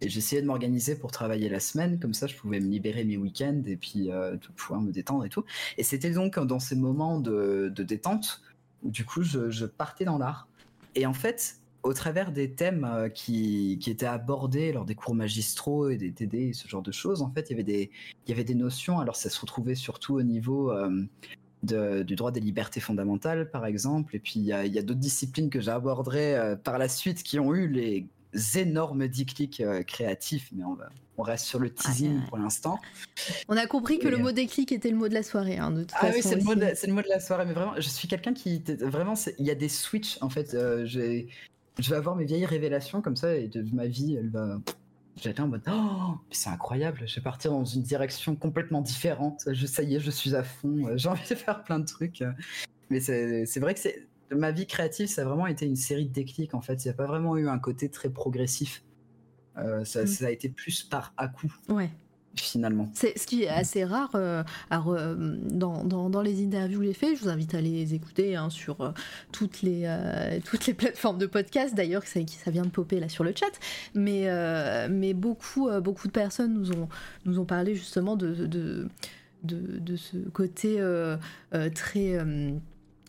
Et 0.00 0.08
j'essayais 0.08 0.40
de 0.40 0.46
m'organiser 0.46 0.94
pour 0.94 1.10
travailler 1.10 1.48
la 1.48 1.58
semaine, 1.58 1.98
comme 1.98 2.14
ça 2.14 2.28
je 2.28 2.36
pouvais 2.36 2.60
me 2.60 2.68
libérer 2.68 3.04
mes 3.04 3.16
week-ends 3.16 3.62
et 3.66 3.76
puis 3.76 4.12
euh, 4.12 4.36
pouvoir 4.54 4.80
me 4.80 4.92
détendre 4.92 5.24
et 5.24 5.28
tout. 5.28 5.44
Et 5.78 5.82
c'était 5.82 6.12
donc 6.12 6.38
dans 6.38 6.60
ces 6.60 6.76
moments 6.76 7.18
de, 7.18 7.72
de 7.74 7.82
détente 7.82 8.40
où 8.84 8.90
du 8.90 9.04
coup 9.04 9.22
je, 9.22 9.50
je 9.50 9.66
partais 9.66 10.04
dans 10.04 10.16
l'art. 10.16 10.46
Et 10.94 11.06
en 11.06 11.12
fait, 11.12 11.59
au 11.82 11.92
travers 11.94 12.32
des 12.32 12.52
thèmes 12.54 12.84
euh, 12.84 13.08
qui, 13.08 13.78
qui 13.80 13.90
étaient 13.90 14.06
abordés 14.06 14.72
lors 14.72 14.84
des 14.84 14.94
cours 14.94 15.14
magistraux 15.14 15.88
et 15.88 15.96
des 15.96 16.12
TD 16.12 16.48
et 16.48 16.52
ce 16.52 16.68
genre 16.68 16.82
de 16.82 16.92
choses, 16.92 17.22
en 17.22 17.30
fait 17.30 17.48
il 17.48 17.52
y 17.52 17.54
avait 17.54 17.62
des, 17.62 17.90
il 18.26 18.30
y 18.30 18.32
avait 18.32 18.44
des 18.44 18.54
notions, 18.54 18.98
alors 19.00 19.16
ça 19.16 19.30
se 19.30 19.40
retrouvait 19.40 19.74
surtout 19.74 20.14
au 20.14 20.22
niveau... 20.22 20.70
euh, 20.72 21.04
de- 21.62 22.02
du 22.02 22.16
droit 22.16 22.32
des 22.32 22.40
libertés 22.40 22.80
fondamentales, 22.80 23.50
par 23.50 23.66
exemple. 23.66 24.16
Et 24.16 24.18
puis, 24.18 24.40
il 24.40 24.46
y 24.46 24.52
a, 24.54 24.82
d'autres 24.82 24.98
disciplines 24.98 25.50
que 25.50 25.60
j'aborderai 25.60 26.34
euh, 26.34 26.56
par 26.56 26.78
la 26.78 26.88
suite 26.88 27.22
qui 27.22 27.38
ont 27.38 27.54
eu 27.54 27.68
les 27.68 28.06
énormes 28.56 29.06
déclics 29.08 29.60
euh, 29.60 29.82
créatifs, 29.82 30.48
mais 30.54 30.64
on, 30.64 30.72
va, 30.72 30.88
on 31.18 31.22
reste 31.22 31.44
sur 31.44 31.58
le 31.58 31.68
teasing 31.68 32.22
pour 32.28 32.38
l'instant. 32.38 32.80
On 33.48 33.58
a 33.58 33.66
compris 33.66 33.98
que 33.98 34.08
Et, 34.08 34.10
le 34.10 34.16
mot 34.16 34.32
déclic 34.32 34.72
était 34.72 34.90
le 34.90 34.96
mot 34.96 35.08
de 35.08 35.12
la 35.12 35.22
soirée. 35.22 35.58
hein, 35.58 35.70
de 35.70 35.82
toute 35.82 35.92
Ah 36.00 36.10
oui, 36.14 36.22
c'est 36.22 36.36
le, 36.36 36.42
mot 36.44 36.52
aussi. 36.52 36.60
de 36.60 36.64
la- 36.64 36.74
c'est 36.74 36.86
le 36.86 36.94
mot 36.94 37.02
de 37.02 37.08
la 37.10 37.20
soirée, 37.20 37.44
mais 37.44 37.52
vraiment, 37.52 37.74
je 37.76 37.88
suis 37.90 38.08
quelqu'un 38.08 38.32
qui. 38.32 38.62
Vraiment, 38.80 39.12
il 39.38 39.44
y 39.44 39.50
a 39.50 39.54
des 39.54 39.68
switches, 39.68 40.16
en 40.22 40.30
fait. 40.30 40.56
j'ai- 40.86 41.28
je 41.78 41.90
vais 41.90 41.96
avoir 41.96 42.16
mes 42.16 42.24
vieilles 42.24 42.46
révélations 42.46 43.02
comme 43.02 43.16
ça, 43.16 43.34
et 43.34 43.48
de 43.48 43.64
ma 43.74 43.86
vie, 43.86 44.16
elle 44.16 44.30
va. 44.30 44.58
J'étais 45.16 45.40
en 45.40 45.48
mode, 45.48 45.62
oh, 45.70 46.14
c'est 46.30 46.48
incroyable, 46.48 47.02
je 47.06 47.16
vais 47.16 47.20
partir 47.20 47.50
dans 47.50 47.64
une 47.64 47.82
direction 47.82 48.36
complètement 48.36 48.80
différente. 48.80 49.42
Je, 49.50 49.66
ça 49.66 49.82
y 49.82 49.96
est, 49.96 50.00
je 50.00 50.10
suis 50.10 50.34
à 50.34 50.42
fond, 50.42 50.96
j'ai 50.96 51.08
envie 51.08 51.28
de 51.28 51.34
faire 51.34 51.62
plein 51.62 51.78
de 51.78 51.84
trucs. 51.84 52.24
Mais 52.88 53.00
c'est 53.00 53.58
vrai 53.58 53.74
que 53.74 53.80
c'est 53.80 54.08
ma 54.30 54.50
vie 54.52 54.66
créative, 54.66 55.08
ça 55.08 55.22
a 55.22 55.24
vraiment 55.24 55.46
été 55.46 55.66
une 55.66 55.76
série 55.76 56.06
de 56.06 56.12
déclics 56.12 56.54
en 56.54 56.60
fait. 56.60 56.84
Il 56.84 56.88
n'y 56.88 56.92
a 56.92 56.94
pas 56.94 57.06
vraiment 57.06 57.36
eu 57.36 57.48
un 57.48 57.58
côté 57.58 57.90
très 57.90 58.08
progressif. 58.08 58.82
Euh, 59.58 59.84
ça, 59.84 60.04
mm. 60.04 60.06
ça, 60.06 60.26
a 60.26 60.30
été 60.30 60.48
plus 60.48 60.84
par 60.84 61.12
à 61.16 61.28
coup. 61.28 61.52
Ouais 61.68 61.90
finalement. 62.36 62.88
C'est 62.94 63.18
ce 63.18 63.26
qui 63.26 63.42
est 63.42 63.48
assez 63.48 63.84
rare 63.84 64.10
euh, 64.14 64.42
euh, 64.72 65.36
dans, 65.50 66.22
les 66.22 66.44
interviews 66.44 66.80
que 66.80 66.86
j'ai 66.86 66.94
fait. 66.94 67.16
Je 67.16 67.22
vous 67.22 67.28
invite 67.28 67.54
à 67.54 67.60
les 67.60 67.94
écouter 67.94 68.36
hein, 68.36 68.50
sur 68.50 68.80
euh, 68.80 68.90
toutes, 69.32 69.62
les, 69.62 69.92
toutes 70.44 70.66
les 70.66 70.74
plateformes 70.74 71.18
de 71.18 71.26
podcast. 71.26 71.74
D'ailleurs, 71.74 72.04
ça, 72.04 72.20
ça 72.26 72.50
vient 72.50 72.64
de 72.64 72.70
popper 72.70 73.00
là 73.00 73.08
sur 73.08 73.24
le 73.24 73.32
chat. 73.34 73.50
Mais, 73.94 74.28
mais 74.88 75.14
beaucoup, 75.14 75.68
de 75.70 76.10
personnes 76.10 76.54
nous 77.24 77.38
ont, 77.38 77.44
parlé 77.44 77.74
justement 77.74 78.16
de 78.16 78.86
ce 79.96 80.16
côté 80.30 80.80
très 81.74 82.18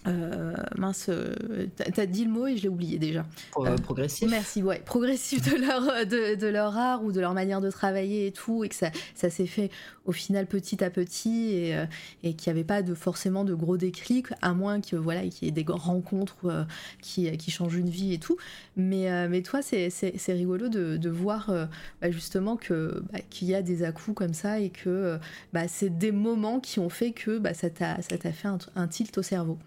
euh, 0.08 0.56
mince, 0.78 1.08
euh, 1.10 1.36
t'as 1.76 2.08
dit 2.08 2.26
le 2.26 2.32
mot 2.32 2.48
et 2.48 2.58
je 2.58 2.64
l'ai 2.64 2.70
oublié 2.70 2.98
déjà. 2.98 3.26
Euh, 3.58 3.78
progressif. 3.78 4.30
Merci, 4.30 4.64
ouais, 4.64 4.82
progressif 4.84 5.48
de 5.48 5.58
leur 5.58 6.06
de, 6.06 6.36
de, 6.36 6.48
leur 6.48 6.76
art 6.76 7.04
ou 7.04 7.12
de 7.12 7.20
leur 7.20 7.34
manière 7.34 7.62
de 7.62 7.70
travailler 7.70 8.28
et 8.28 8.32
tout, 8.32 8.64
et 8.64 8.70
que 8.70 8.76
ça, 8.76 8.90
ça 9.14 9.30
s'est 9.30 9.46
fait 9.46 9.70
au 10.06 10.12
final 10.12 10.48
petit 10.48 10.84
à 10.84 10.90
petit 10.90 11.52
et, 11.54 11.76
et 12.24 12.34
qu'il 12.34 12.52
n'y 12.52 12.60
avait 12.60 12.66
pas 12.66 12.82
de 12.82 12.96
forcément 12.96 13.44
de 13.44 13.54
gros 13.54 13.78
déclics, 13.78 14.30
à 14.42 14.54
moins 14.54 14.82
que 14.82 14.96
voilà 14.96 15.22
qu'il 15.28 15.46
y 15.46 15.50
ait 15.50 15.64
des 15.64 15.66
rencontres 15.72 16.66
qui, 17.02 17.32
qui 17.38 17.52
changent 17.52 17.76
une 17.76 17.90
vie 17.90 18.14
et 18.14 18.20
tout. 18.20 18.38
Mais 18.76 19.28
mais 19.28 19.44
toi, 19.44 19.62
c'est 19.62 19.92
rigolo 20.30 20.68
de, 20.68 20.98
de 20.98 21.10
voir 21.10 21.54
bah, 22.02 22.10
justement 22.10 22.58
que 22.58 23.04
bah, 23.14 23.20
qu'il 23.30 23.50
y 23.50 23.56
a 23.56 23.62
des 23.62 23.84
à 23.84 23.92
comme 23.92 24.34
ça 24.34 24.60
et 24.60 24.72
que 24.72 25.20
bah, 25.54 25.68
c'est 25.68 25.96
des 25.96 26.12
moments 26.12 26.60
qui 26.60 26.80
ont 26.80 26.90
fait 26.90 27.12
que 27.12 27.38
bah, 27.38 27.54
ça 27.54 27.70
t'a 27.70 28.02
ça 28.02 28.18
t'a 28.18 28.32
fait 28.32 28.48
un 28.76 28.88
tilt 28.88 29.16
au 29.20 29.22
cerveau. 29.22 29.60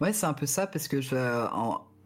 Ouais, 0.00 0.12
c'est 0.12 0.26
un 0.26 0.34
peu 0.34 0.46
ça 0.46 0.66
parce 0.66 0.88
que 0.88 1.00
je, 1.00 1.16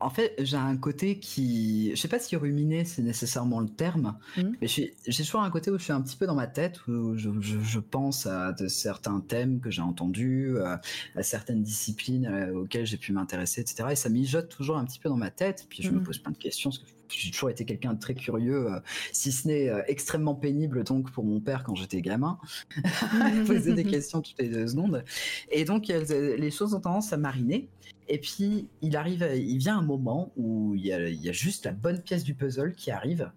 en, 0.00 0.10
fait, 0.10 0.34
j'ai 0.38 0.56
un 0.56 0.76
côté 0.76 1.18
qui, 1.18 1.90
je 1.94 2.00
sais 2.00 2.08
pas 2.08 2.18
si 2.18 2.36
ruminer 2.36 2.84
c'est 2.84 3.02
nécessairement 3.02 3.60
le 3.60 3.68
terme, 3.68 4.16
mmh. 4.36 4.42
mais 4.60 4.68
j'ai 4.68 4.94
toujours 5.06 5.42
un 5.42 5.50
côté 5.50 5.70
où 5.70 5.78
je 5.78 5.84
suis 5.84 5.92
un 5.92 6.00
petit 6.00 6.16
peu 6.16 6.26
dans 6.26 6.34
ma 6.34 6.46
tête 6.46 6.86
où 6.86 7.16
je, 7.16 7.78
pense 7.78 8.26
à 8.26 8.52
de 8.52 8.68
certains 8.68 9.20
thèmes 9.20 9.60
que 9.60 9.70
j'ai 9.70 9.82
entendus, 9.82 10.56
euh, 10.56 10.76
à, 11.16 11.22
certaines 11.22 11.62
disciplines 11.62 12.26
euh, 12.26 12.60
auxquelles 12.60 12.86
j'ai 12.86 12.98
pu 12.98 13.12
m'intéresser, 13.12 13.60
etc. 13.60 13.88
Et 13.92 13.96
ça 13.96 14.08
mijote 14.08 14.48
toujours 14.48 14.76
un 14.76 14.84
petit 14.84 14.98
peu 14.98 15.08
dans 15.08 15.16
ma 15.16 15.30
tête. 15.30 15.66
Puis 15.68 15.82
je 15.82 15.90
me 15.90 16.00
mmh. 16.00 16.04
pose 16.04 16.18
plein 16.18 16.32
de 16.32 16.38
questions 16.38 16.70
parce 16.70 16.78
que 16.78 16.97
j'ai 17.08 17.30
toujours 17.30 17.50
été 17.50 17.64
quelqu'un 17.64 17.94
de 17.94 18.00
très 18.00 18.14
curieux, 18.14 18.72
euh, 18.72 18.80
si 19.12 19.32
ce 19.32 19.48
n'est 19.48 19.70
extrêmement 19.86 20.34
pénible 20.34 20.84
donc 20.84 21.10
pour 21.10 21.24
mon 21.24 21.40
père 21.40 21.64
quand 21.64 21.74
j'étais 21.74 22.02
gamin, 22.02 22.38
poser 23.46 23.74
des 23.74 23.84
questions 23.90 24.22
toutes 24.22 24.38
les 24.38 24.48
deux 24.48 24.68
secondes. 24.68 25.04
Et 25.50 25.64
donc 25.64 25.88
les 25.88 26.50
choses 26.50 26.74
ont 26.74 26.80
tendance 26.80 27.12
à 27.12 27.16
mariner. 27.16 27.68
Et 28.08 28.18
puis, 28.18 28.68
il 28.80 28.96
arrive, 28.96 29.28
il 29.34 29.58
vient 29.58 29.78
un 29.78 29.82
moment 29.82 30.32
où 30.36 30.74
il 30.74 30.86
y, 30.86 30.92
a, 30.92 31.32
juste 31.32 31.66
la 31.66 31.72
bonne 31.72 32.00
pièce 32.00 32.24
du 32.24 32.34
puzzle 32.34 32.72
qui 32.72 32.90
arrive. 32.90 33.30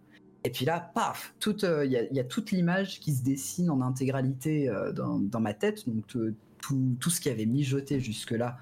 Et 0.43 0.49
puis 0.49 0.65
là, 0.65 0.91
paf, 0.95 1.35
euh, 1.64 1.85
il, 1.85 1.91
y 1.91 2.19
a, 2.19 2.23
toute 2.23 2.52
l'image 2.52 2.99
qui 2.99 3.14
se 3.14 3.22
dessine 3.22 3.69
en 3.69 3.81
intégralité 3.81 4.69
euh, 4.69 4.91
dans, 4.91 5.39
ma 5.39 5.53
tête. 5.53 5.88
Donc 5.88 6.06
tout, 6.07 7.10
ce 7.10 7.22
qui 7.22 7.30
avait 7.30 7.45
mijoté 7.45 7.99
jusque-là, 7.99 8.57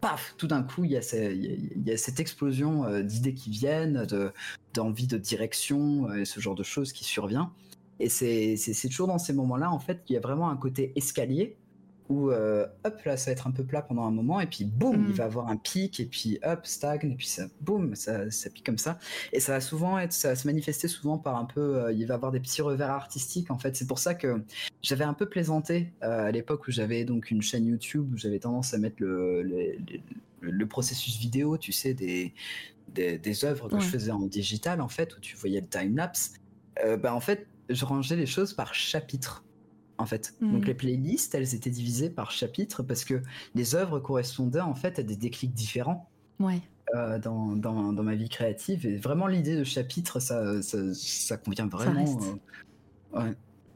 paf, 0.00 0.34
tout 0.38 0.46
d'un 0.46 0.62
coup, 0.62 0.84
il 0.84 0.90
y, 0.92 0.96
a 0.96 1.02
cette 1.02 2.20
explosion 2.20 2.84
euh, 2.84 3.02
d'idées 3.02 3.34
qui 3.34 3.50
viennent, 3.50 4.06
d'envie 4.74 5.06
de, 5.06 5.18
direction 5.18 6.12
et 6.12 6.24
ce 6.24 6.40
genre 6.40 6.54
de 6.54 6.62
choses 6.62 6.92
qui 6.92 7.04
survient. 7.04 7.52
Et 7.98 8.08
c'est 8.08 8.88
toujours 8.88 9.08
dans 9.08 9.18
ces 9.18 9.34
moments-là, 9.34 9.70
en 9.70 9.78
fait, 9.78 10.04
qu'il 10.04 10.14
y 10.14 10.16
a 10.16 10.20
vraiment 10.20 10.48
un 10.48 10.56
côté 10.56 10.92
escalier 10.96 11.58
où 12.10 12.30
euh, 12.30 12.66
hop 12.84 13.02
là 13.04 13.16
ça 13.16 13.30
va 13.30 13.32
être 13.32 13.46
un 13.46 13.52
peu 13.52 13.64
plat 13.64 13.82
pendant 13.82 14.04
un 14.04 14.10
moment 14.10 14.40
et 14.40 14.46
puis 14.46 14.64
boum 14.64 15.06
il 15.06 15.12
mm. 15.12 15.12
va 15.12 15.24
avoir 15.24 15.48
un 15.48 15.56
pic 15.56 16.00
et 16.00 16.04
puis 16.04 16.40
hop 16.42 16.66
stagne 16.66 17.12
et 17.12 17.14
puis 17.14 17.28
ça 17.28 17.44
boum 17.60 17.94
ça, 17.94 18.30
ça 18.30 18.50
pique 18.50 18.66
comme 18.66 18.78
ça. 18.78 18.98
Et 19.32 19.38
ça 19.38 19.52
va 19.52 19.60
souvent 19.60 19.96
être 19.98 20.12
ça 20.12 20.30
va 20.30 20.34
se 20.34 20.46
manifester 20.46 20.88
souvent 20.88 21.18
par 21.18 21.36
un 21.36 21.44
peu 21.44 21.60
euh, 21.60 21.92
il 21.92 22.04
va 22.06 22.14
avoir 22.14 22.32
des 22.32 22.40
petits 22.40 22.62
revers 22.62 22.90
artistiques 22.90 23.50
en 23.50 23.58
fait. 23.58 23.76
C'est 23.76 23.86
pour 23.86 24.00
ça 24.00 24.14
que 24.14 24.42
j'avais 24.82 25.04
un 25.04 25.14
peu 25.14 25.26
plaisanté 25.26 25.92
euh, 26.02 26.26
à 26.26 26.30
l'époque 26.32 26.66
où 26.66 26.72
j'avais 26.72 27.04
donc 27.04 27.30
une 27.30 27.42
chaîne 27.42 27.66
YouTube 27.66 28.12
où 28.12 28.16
j'avais 28.18 28.40
tendance 28.40 28.74
à 28.74 28.78
mettre 28.78 28.96
le, 28.98 29.42
le, 30.40 30.66
processus 30.66 31.16
vidéo 31.16 31.58
tu 31.58 31.72
sais 31.72 31.94
des 31.94 32.34
des, 32.88 33.18
des 33.18 33.44
œuvres 33.44 33.68
que 33.68 33.78
je 33.78 33.86
faisais 33.86 34.10
en 34.10 34.26
digital 34.26 34.80
en 34.80 34.88
fait 34.88 35.16
où 35.16 35.20
tu 35.20 35.36
voyais 35.36 35.60
le 35.60 35.66
time 35.66 35.96
lapse 35.96 36.34
bah 36.98 37.14
en 37.14 37.20
fait 37.20 37.46
je 37.68 37.84
rangeais 37.84 38.16
les 38.16 38.26
choses 38.26 38.52
par 38.52 38.74
chapitre 38.74 39.44
en 40.00 40.06
fait. 40.06 40.34
Donc 40.40 40.62
mm. 40.62 40.66
les 40.66 40.74
playlists, 40.74 41.34
elles 41.34 41.54
étaient 41.54 41.70
divisées 41.70 42.10
par 42.10 42.30
chapitres 42.30 42.82
parce 42.82 43.04
que 43.04 43.22
les 43.54 43.74
œuvres 43.74 44.00
correspondaient 44.00 44.60
en 44.60 44.74
fait 44.74 44.98
à 44.98 45.02
des 45.02 45.16
déclics 45.16 45.54
différents. 45.54 46.08
Ouais. 46.38 46.60
Euh, 46.94 47.18
dans, 47.18 47.54
dans, 47.54 47.92
dans, 47.92 48.02
ma 48.02 48.16
vie 48.16 48.28
créative 48.28 48.84
et 48.84 48.96
vraiment 48.96 49.28
l'idée 49.28 49.56
de 49.56 49.62
chapitre 49.62 50.18
ça, 50.18 50.60
ça, 50.60 51.36
convient 51.36 51.68
vraiment 51.68 52.18
euh, 53.14 53.32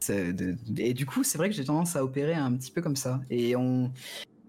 ouais. 0.09 0.35
et 0.77 0.93
du 0.93 1.05
coup 1.05 1.23
c'est 1.23 1.37
vrai 1.37 1.49
que 1.49 1.55
j'ai 1.55 1.63
tendance 1.63 1.95
à 1.95 2.03
opérer 2.03 2.33
un 2.33 2.51
petit 2.51 2.71
peu 2.71 2.81
comme 2.81 2.97
ça 2.97 3.21
et 3.29 3.55
on 3.55 3.89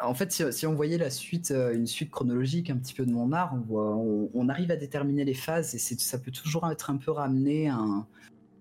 en 0.00 0.14
fait 0.14 0.32
si, 0.50 0.66
on 0.66 0.74
voyait 0.74 0.98
la 0.98 1.10
suite 1.10 1.52
euh, 1.52 1.74
une 1.74 1.86
suite 1.86 2.10
chronologique 2.10 2.68
un 2.68 2.76
petit 2.76 2.94
peu 2.94 3.06
de 3.06 3.12
mon 3.12 3.30
art 3.30 3.52
on 3.54 3.60
voit 3.60 3.94
on, 3.94 4.48
arrive 4.48 4.72
à 4.72 4.76
déterminer 4.76 5.24
les 5.24 5.34
phases 5.34 5.72
et 5.76 5.78
ça 5.78 6.18
peut 6.18 6.32
toujours 6.32 6.68
être 6.68 6.90
un 6.90 6.96
peu 6.96 7.12
ramené 7.12 7.68
à 7.68 7.76
un, 7.76 8.04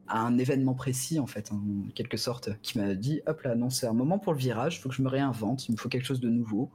à 0.07 0.21
un 0.21 0.37
événement 0.37 0.73
précis 0.73 1.19
en 1.19 1.27
fait, 1.27 1.51
en 1.51 1.61
quelque 1.93 2.17
sorte, 2.17 2.49
qui 2.61 2.77
m'a 2.77 2.93
dit 2.93 3.21
hop 3.25 3.41
là, 3.41 3.55
non, 3.55 3.69
c'est 3.69 3.87
un 3.87 3.93
moment 3.93 4.19
pour 4.19 4.33
le 4.33 4.39
virage, 4.39 4.77
il 4.77 4.79
faut 4.79 4.89
que 4.89 4.95
je 4.95 5.01
me 5.01 5.09
réinvente, 5.09 5.67
il 5.67 5.73
me 5.73 5.77
faut 5.77 5.89
quelque 5.89 6.05
chose 6.05 6.19
de 6.19 6.29
nouveau. 6.29 6.71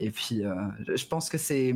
Et 0.00 0.10
puis, 0.10 0.44
euh, 0.44 0.54
je 0.94 1.06
pense 1.06 1.28
que 1.28 1.38
c'est 1.38 1.74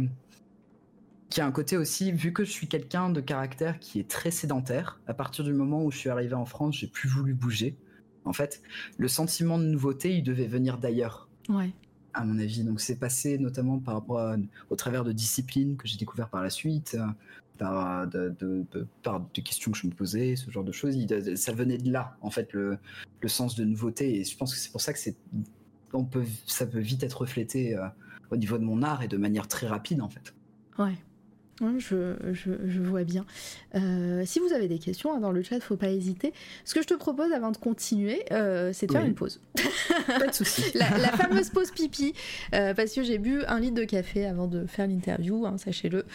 qu'il 1.31 1.41
y 1.41 1.45
a 1.45 1.47
un 1.47 1.53
côté 1.53 1.77
aussi, 1.77 2.13
vu 2.13 2.33
que 2.33 2.45
je 2.45 2.51
suis 2.51 2.67
quelqu'un 2.67 3.11
de 3.11 3.21
caractère 3.21 3.79
qui 3.79 4.01
est 4.01 4.09
très 4.09 4.31
sédentaire, 4.31 5.01
à 5.07 5.15
partir 5.15 5.45
du 5.45 5.53
moment 5.53 5.85
où 5.85 5.91
je 5.91 5.99
suis 5.99 6.11
arrivé 6.11 6.35
en 6.35 6.45
France, 6.45 6.77
j'ai 6.77 6.89
plus 6.89 7.09
voulu 7.09 7.35
bouger. 7.35 7.77
En 8.25 8.33
fait, 8.33 8.63
le 8.99 9.09
sentiment 9.09 9.59
de 9.59 9.65
nouveauté, 9.65 10.15
il 10.17 10.23
devait 10.23 10.47
venir 10.47 10.79
d'ailleurs. 10.79 11.29
Ouais. 11.49 11.71
À 12.13 12.25
mon 12.25 12.39
avis. 12.39 12.65
Donc, 12.65 12.81
c'est 12.81 12.99
passé 12.99 13.39
notamment 13.39 13.79
par 13.79 13.95
rapport 13.95 14.35
au 14.69 14.77
travers 14.77 15.05
de 15.05 15.13
disciplines 15.13 15.77
que 15.77 15.87
j'ai 15.87 15.97
découvert 15.97 16.29
par 16.29 16.43
la 16.43 16.51
suite, 16.51 16.97
par, 17.61 18.07
de, 18.07 18.35
par 19.03 19.21
des 19.35 19.43
questions 19.43 19.71
que 19.71 19.77
je 19.77 19.87
me 19.87 19.93
posais, 19.93 20.35
ce 20.35 20.51
genre 20.51 20.65
de 20.65 20.73
choses. 20.73 20.97
ça 21.35 21.53
venait 21.53 21.77
de 21.77 21.93
là, 21.93 22.17
en 22.23 22.31
fait, 22.31 22.55
le, 22.55 22.79
le, 23.21 23.29
sens 23.29 23.55
de 23.55 23.65
nouveauté. 23.65 24.19
Et 24.19 24.25
je 24.25 24.35
pense 24.35 24.55
que 24.55 24.59
c'est 24.59 24.73
pour 24.73 24.81
ça 24.81 24.95
que 24.95 24.99
on 25.93 26.05
peut, 26.05 26.25
ça 26.47 26.67
peut 26.67 26.79
vite 26.79 27.03
être 27.03 27.21
reflété 27.21 27.77
euh, 27.77 27.87
au 28.31 28.39
niveau 28.39 28.57
de 28.57 28.65
mon 28.65 28.83
art 28.83 29.03
et 29.03 29.09
de 29.09 29.19
manière 29.19 29.47
très 29.47 29.67
rapide, 29.67 30.01
en 30.01 30.09
fait. 30.09 30.35
Ouais. 30.79 30.95
Je, 31.79 32.15
je, 32.33 32.81
vois 32.81 33.05
bien. 33.05 33.27
Euh, 33.75 34.23
si 34.25 34.39
vous 34.39 34.55
avez 34.55 34.67
des 34.67 34.79
questions 34.79 35.15
hein, 35.15 35.21
dans 35.21 35.31
le 35.31 35.43
chat, 35.43 35.61
faut 35.61 35.77
pas 35.77 35.91
hésiter. 35.91 36.33
Ce 36.65 36.75
que 36.75 36.81
je 36.81 36.87
te 36.87 36.95
propose 36.95 37.33
avant 37.33 37.51
de 37.51 37.59
continuer, 37.59 38.25
euh, 38.33 38.73
c'est 38.73 38.87
de 38.87 38.93
faire 38.93 39.05
une 39.05 39.15
pause. 39.15 39.41
Pas 40.07 40.27
de 40.27 40.33
souci. 40.33 40.63
la, 40.75 40.87
fameuse 40.87 41.51
pause 41.51 41.71
pipi, 41.71 42.15
euh, 42.55 42.73
parce 42.73 42.95
que 42.95 43.03
j'ai 43.03 43.19
bu 43.19 43.45
un 43.47 43.61
litre 43.61 43.75
de 43.75 43.85
café 43.85 44.25
avant 44.25 44.47
de 44.47 44.65
faire 44.67 44.87
l'interview, 44.87 45.45
hein, 45.45 45.59
sachez-le. 45.59 46.07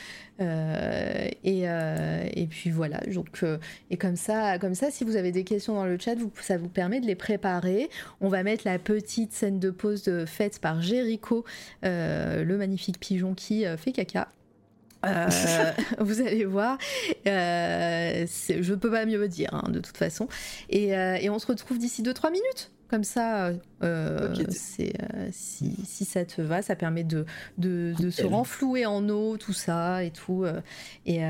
Et, 1.43 1.61
et, 1.61 2.47
puis 2.47 2.71
voilà. 2.71 2.99
Donc 3.13 3.45
et 3.91 3.97
comme 3.97 4.15
ça, 4.15 4.57
comme 4.57 4.73
ça, 4.73 4.89
si 4.89 5.03
vous 5.03 5.15
avez 5.15 5.31
des 5.31 5.43
questions 5.43 5.75
dans 5.75 5.85
le 5.85 5.99
chat, 5.99 6.15
vous, 6.15 6.31
ça 6.41 6.57
vous 6.57 6.69
permet 6.69 7.01
de 7.01 7.05
les 7.05 7.15
préparer. 7.15 7.89
On 8.19 8.29
va 8.29 8.41
mettre 8.41 8.63
la 8.65 8.79
petite 8.79 9.31
scène 9.31 9.59
de 9.59 9.69
pause 9.69 10.09
faite 10.25 10.59
par 10.59 10.81
Jericho, 10.81 11.45
le 11.83 12.55
magnifique 12.55 12.99
pigeon 12.99 13.35
qui 13.35 13.63
fait 13.77 13.91
caca. 13.91 14.27
Euh, 15.05 15.29
vous 15.99 16.21
allez 16.21 16.45
voir. 16.45 16.77
Euh, 17.27 18.25
je 18.49 18.71
ne 18.71 18.75
peux 18.75 18.91
pas 18.91 19.05
mieux 19.05 19.27
dire, 19.27 19.49
hein, 19.53 19.69
de 19.69 19.79
toute 19.79 19.97
façon. 19.97 20.27
Et, 20.69 20.95
euh, 20.95 21.17
et 21.19 21.29
on 21.29 21.39
se 21.39 21.47
retrouve 21.47 21.77
d'ici 21.77 22.03
2-3 22.03 22.31
minutes. 22.31 22.71
Comme 22.87 23.03
ça, 23.03 23.51
euh, 23.85 24.33
c'est, 24.49 24.93
euh, 25.01 25.27
si, 25.31 25.75
si, 25.85 26.05
ça 26.05 26.25
te 26.25 26.41
va, 26.41 26.61
ça 26.61 26.75
permet 26.75 27.03
de, 27.03 27.25
de, 27.57 27.93
de 27.99 28.09
se 28.09 28.25
renflouer 28.25 28.85
en 28.85 29.07
eau, 29.09 29.37
tout 29.37 29.53
ça 29.53 30.03
et 30.03 30.11
tout. 30.11 30.43
Euh, 30.43 30.61
et, 31.05 31.21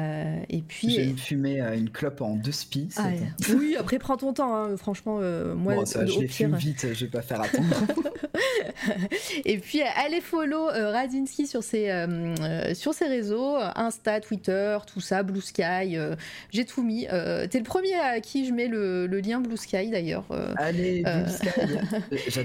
et 0.50 0.62
puis. 0.62 0.90
J'ai 0.90 1.14
fumer 1.16 1.60
une 1.60 1.90
clope 1.90 2.22
en 2.22 2.36
deux 2.36 2.52
spies. 2.52 2.90
Ah, 2.98 3.10
oui, 3.56 3.76
après 3.78 4.00
prends 4.00 4.18
ton 4.18 4.34
temps, 4.34 4.56
hein, 4.56 4.78
franchement. 4.78 5.20
moi, 5.56 5.76
bon, 5.76 5.86
ça, 5.86 6.06
je 6.06 6.20
les 6.20 6.28
fume 6.28 6.56
vite, 6.56 6.88
je 6.94 7.06
vais 7.06 7.12
pas 7.12 7.22
faire 7.22 7.42
attendre. 7.42 7.76
et 9.46 9.58
puis 9.58 9.82
allez 9.82 10.22
follow 10.22 10.66
Radinsky 10.66 11.48
sur 11.48 11.64
ses, 11.64 12.06
sur 12.74 12.94
ses 12.94 13.06
réseaux, 13.06 13.56
Insta, 13.76 14.20
Twitter, 14.22 14.78
tout 14.92 15.02
ça, 15.02 15.24
Blue 15.24 15.42
Sky. 15.42 15.98
j'ai 16.52 16.66
tout 16.66 16.84
mis. 16.84 17.06
T'es 17.06 17.58
le 17.58 17.64
premier 17.64 17.94
à 17.96 18.20
qui 18.20 18.46
je 18.46 18.54
mets 18.54 18.68
le, 18.68 19.08
le 19.08 19.20
lien 19.20 19.42
Blue 19.42 19.58
Sky 19.58 19.90
d'ailleurs. 19.90 20.26
Allez, 20.58 21.04
Blue 21.04 21.32
Sky. 21.32 21.50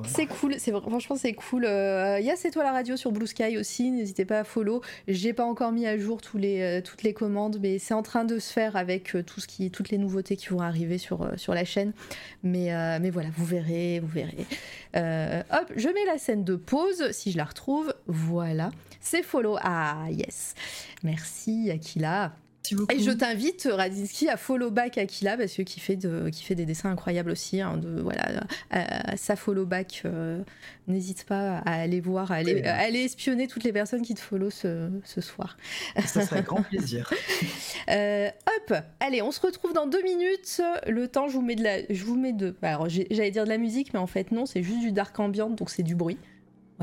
Vrai. 0.00 0.10
C'est 0.14 0.26
cool, 0.26 0.54
franchement 0.58 1.16
c'est 1.16 1.32
cool. 1.34 1.64
Il 1.64 2.24
y 2.24 2.30
a 2.30 2.36
C'est 2.36 2.50
toi 2.50 2.64
la 2.64 2.72
radio 2.72 2.96
sur 2.96 3.12
Blue 3.12 3.26
Sky 3.26 3.58
aussi, 3.58 3.90
n'hésitez 3.90 4.24
pas 4.24 4.40
à 4.40 4.44
follow. 4.44 4.82
J'ai 5.08 5.32
pas 5.32 5.44
encore 5.44 5.72
mis 5.72 5.86
à 5.86 5.98
jour 5.98 6.20
euh, 6.34 6.80
toutes 6.80 7.02
les 7.02 7.14
commandes, 7.14 7.58
mais 7.60 7.78
c'est 7.78 7.94
en 7.94 8.02
train 8.02 8.24
de 8.24 8.38
se 8.38 8.52
faire 8.52 8.76
avec 8.76 9.14
euh, 9.14 9.22
tout 9.22 9.40
ce 9.40 9.46
qui, 9.46 9.70
toutes 9.70 9.90
les 9.90 9.98
nouveautés 9.98 10.36
qui 10.36 10.48
vont 10.48 10.60
arriver 10.60 10.98
sur, 10.98 11.22
euh, 11.22 11.34
la 11.48 11.64
chaîne. 11.64 11.92
Mais, 12.42 12.70
mais 12.98 13.10
voilà, 13.10 13.28
vous 13.36 13.44
verrez, 13.44 14.00
vous 14.00 14.08
verrez. 14.08 14.46
Hop, 14.94 15.72
je 15.76 15.88
mets 15.88 16.04
la 16.06 16.18
scène 16.18 16.44
de 16.44 16.56
pause 16.56 17.10
si 17.12 17.32
je 17.32 17.36
la 17.36 17.44
retrouve. 17.44 17.94
Voilà, 18.06 18.70
c'est 19.00 19.22
follow. 19.22 19.56
Ah 19.60 20.06
yes, 20.10 20.54
merci 21.02 21.70
Akila. 21.70 22.32
Et 22.90 23.00
je 23.00 23.10
t'invite, 23.10 23.68
Radinsky, 23.70 24.28
à 24.28 24.36
follow 24.36 24.70
back 24.70 24.96
Akila 24.98 25.36
parce 25.36 25.52
que 25.54 25.62
qui 25.62 25.80
fait, 25.80 25.96
de, 25.96 26.28
qui 26.30 26.44
fait 26.44 26.54
des 26.54 26.64
dessins 26.64 26.90
incroyables 26.90 27.30
aussi. 27.30 27.60
hein, 27.60 27.76
de, 27.76 28.00
voilà, 28.00 28.44
à, 28.70 29.16
sa 29.16 29.36
follow 29.36 29.66
back. 29.66 30.02
euh, 30.04 30.42
N'hésite 30.88 31.24
pas 31.24 31.58
à 31.58 31.74
aller 31.80 32.00
voir, 32.00 32.32
à 32.32 32.36
aller, 32.36 32.54
Ouais. 32.54 32.66
à 32.66 32.76
aller 32.78 33.00
espionner 33.04 33.46
toutes 33.46 33.64
les 33.64 33.72
personnes 33.72 34.02
qui 34.02 34.14
te 34.14 34.20
follow 34.20 34.50
ce, 34.50 34.90
ce 35.04 35.20
soir. 35.20 35.56
Ça 35.96 36.22
serait 36.22 36.36
avec 36.36 36.46
grand 36.46 36.62
plaisir. 36.70 37.12
Euh, 37.90 38.28
hop, 38.68 38.74
allez, 39.00 39.22
on 39.22 39.30
se 39.32 39.40
retrouve 39.40 39.72
dans 39.72 39.86
deux 39.86 40.02
minutes. 40.02 40.60
Le 40.86 41.08
temps, 41.08 41.28
je 41.28 41.34
vous 41.34 41.42
mets 41.42 41.54
de 41.56 41.62
la, 41.64 41.78
je 41.88 42.04
vous 42.04 42.16
mets 42.16 42.32
de, 42.32 42.54
alors 42.62 42.88
j'allais 42.88 43.30
dire 43.30 43.44
de 43.44 43.48
la 43.48 43.58
musique, 43.58 43.92
mais 43.92 43.98
en 44.00 44.06
fait 44.06 44.30
non, 44.32 44.46
c'est 44.46 44.62
juste 44.62 44.80
du 44.80 44.92
dark 44.92 45.18
ambient, 45.20 45.50
donc 45.50 45.70
c'est 45.70 45.82
du 45.82 45.94
bruit. 45.94 46.18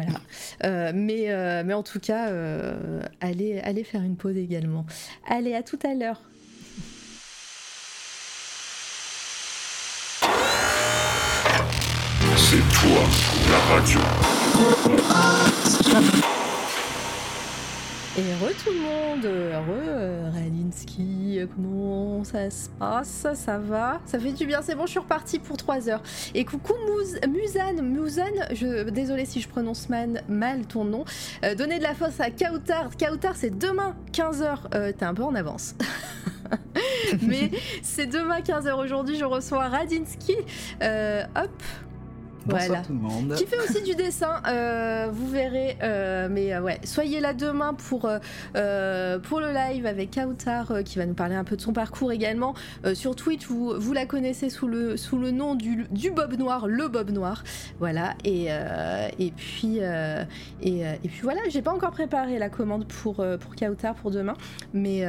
Voilà. 0.02 0.20
Euh, 0.64 0.92
mais, 0.94 1.30
euh, 1.30 1.64
mais 1.66 1.74
en 1.74 1.84
tout 1.84 2.00
cas, 2.00 2.30
euh, 2.30 3.02
allez, 3.22 3.60
allez 3.60 3.84
faire 3.84 4.02
une 4.02 4.16
pause 4.16 4.38
également. 4.38 4.86
Allez, 5.28 5.56
à 5.56 5.64
tout 5.64 5.80
à 5.84 5.94
l'heure. 5.94 6.22
C'est 12.38 12.58
toi, 12.80 13.04
la 13.52 13.60
radio. 13.76 14.00
Et 18.20 18.34
re 18.34 18.50
tout 18.62 18.72
le 18.72 18.80
monde, 18.82 19.24
re 19.24 19.70
euh, 19.88 20.30
Radinsky, 20.34 21.40
euh, 21.40 21.48
comment 21.56 22.26
ça 22.26 22.50
se 22.50 22.68
passe 22.68 23.26
Ça 23.34 23.58
va? 23.58 24.02
Ça 24.06 24.20
fait 24.20 24.34
du 24.34 24.46
bien, 24.46 24.62
c'est 24.62 24.76
bon, 24.76 24.86
je 24.86 24.92
suis 24.92 25.00
repartie 25.00 25.40
pour 25.40 25.56
3 25.56 25.88
heures. 25.88 26.04
Et 26.36 26.44
coucou 26.44 26.74
Muzan, 27.30 27.82
Muzan, 27.82 28.24
je, 28.52 28.90
désolé 28.90 29.24
si 29.24 29.40
je 29.40 29.48
prononce 29.48 29.88
man- 29.88 30.22
mal 30.28 30.66
ton 30.66 30.84
nom. 30.84 31.06
Euh, 31.46 31.56
donnez 31.56 31.78
de 31.78 31.84
la 31.84 31.94
force 31.96 32.20
à 32.20 32.30
Kautar. 32.30 32.90
Kautar, 32.98 33.38
c'est 33.38 33.58
demain 33.58 33.96
15h. 34.12 34.94
T'es 34.98 35.06
un 35.06 35.14
peu 35.14 35.24
en 35.24 35.34
avance. 35.36 35.76
Mais 37.22 37.52
c'est 37.84 38.08
demain 38.08 38.42
15h. 38.42 38.74
Aujourd'hui, 38.84 39.16
je 39.18 39.24
reçois 39.26 39.70
Radinsky. 39.70 40.36
Euh, 40.84 41.24
hop, 41.38 41.64
Bonsoir 42.50 42.68
Voilà. 42.68 42.84
tout 42.84 42.94
le 42.94 43.00
monde. 43.00 43.34
qui 43.36 43.46
fait 43.46 43.60
aussi 43.60 43.84
du 43.84 43.96
dessin, 43.96 44.42
euh, 44.48 45.08
vous 45.12 45.28
verrez. 45.30 45.78
euh, 45.84 46.28
mais 46.30 46.54
euh, 46.54 46.62
ouais, 46.62 46.80
soyez 46.84 47.20
là 47.20 47.34
demain 47.34 47.74
pour, 47.74 48.02
pour 48.02 49.40
le 49.40 49.52
live 49.54 49.86
avec 49.86 50.12
Kautar 50.14 50.84
qui 50.84 50.98
va 50.98 51.06
nous 51.06 51.14
parler 51.14 51.36
un 51.36 51.44
peu 51.44 51.56
de 51.56 51.62
son 51.62 51.74
parcours 51.74 52.12
également. 52.12 52.54
Sur 52.94 53.16
Twitch, 53.16 53.46
vous, 53.48 53.74
vous 53.80 53.94
la 53.94 54.06
connaissez 54.06 54.50
sous 54.50 54.68
le, 54.68 54.98
sous 54.98 55.18
le 55.18 55.32
nom 55.32 55.56
du, 55.56 55.86
du 55.92 56.12
Bob 56.12 56.34
Noir, 56.38 56.68
le 56.68 56.88
Bob 56.88 57.12
Noir. 57.12 57.44
Voilà, 57.80 58.16
et, 58.24 58.48
et, 59.20 59.32
puis, 59.32 59.78
et, 59.78 60.80
et 60.82 61.08
puis 61.08 61.20
voilà, 61.22 61.42
j'ai 61.50 61.62
pas 61.62 61.72
encore 61.74 61.92
préparé 61.92 62.40
la 62.40 62.50
commande 62.50 62.86
pour, 62.88 63.16
pour 63.40 63.56
Kautar 63.56 63.96
pour 63.96 64.12
demain, 64.12 64.36
mais 64.74 65.04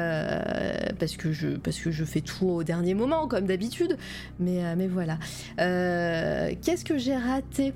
parce, 0.99 1.17
que 1.17 1.33
je, 1.33 1.49
parce 1.49 1.79
que 1.79 1.91
je 1.91 2.05
fais 2.05 2.21
tout 2.21 2.47
au 2.49 2.63
dernier 2.65 2.95
moment, 2.95 3.27
comme 3.29 3.47
d'habitude. 3.47 3.97
Mais, 4.39 4.77
mais 4.77 4.89
voilà. 4.89 5.19
Qu'est-ce 5.57 6.85
que 6.85 6.99
j'ai 6.99 7.15
raté 7.31 7.73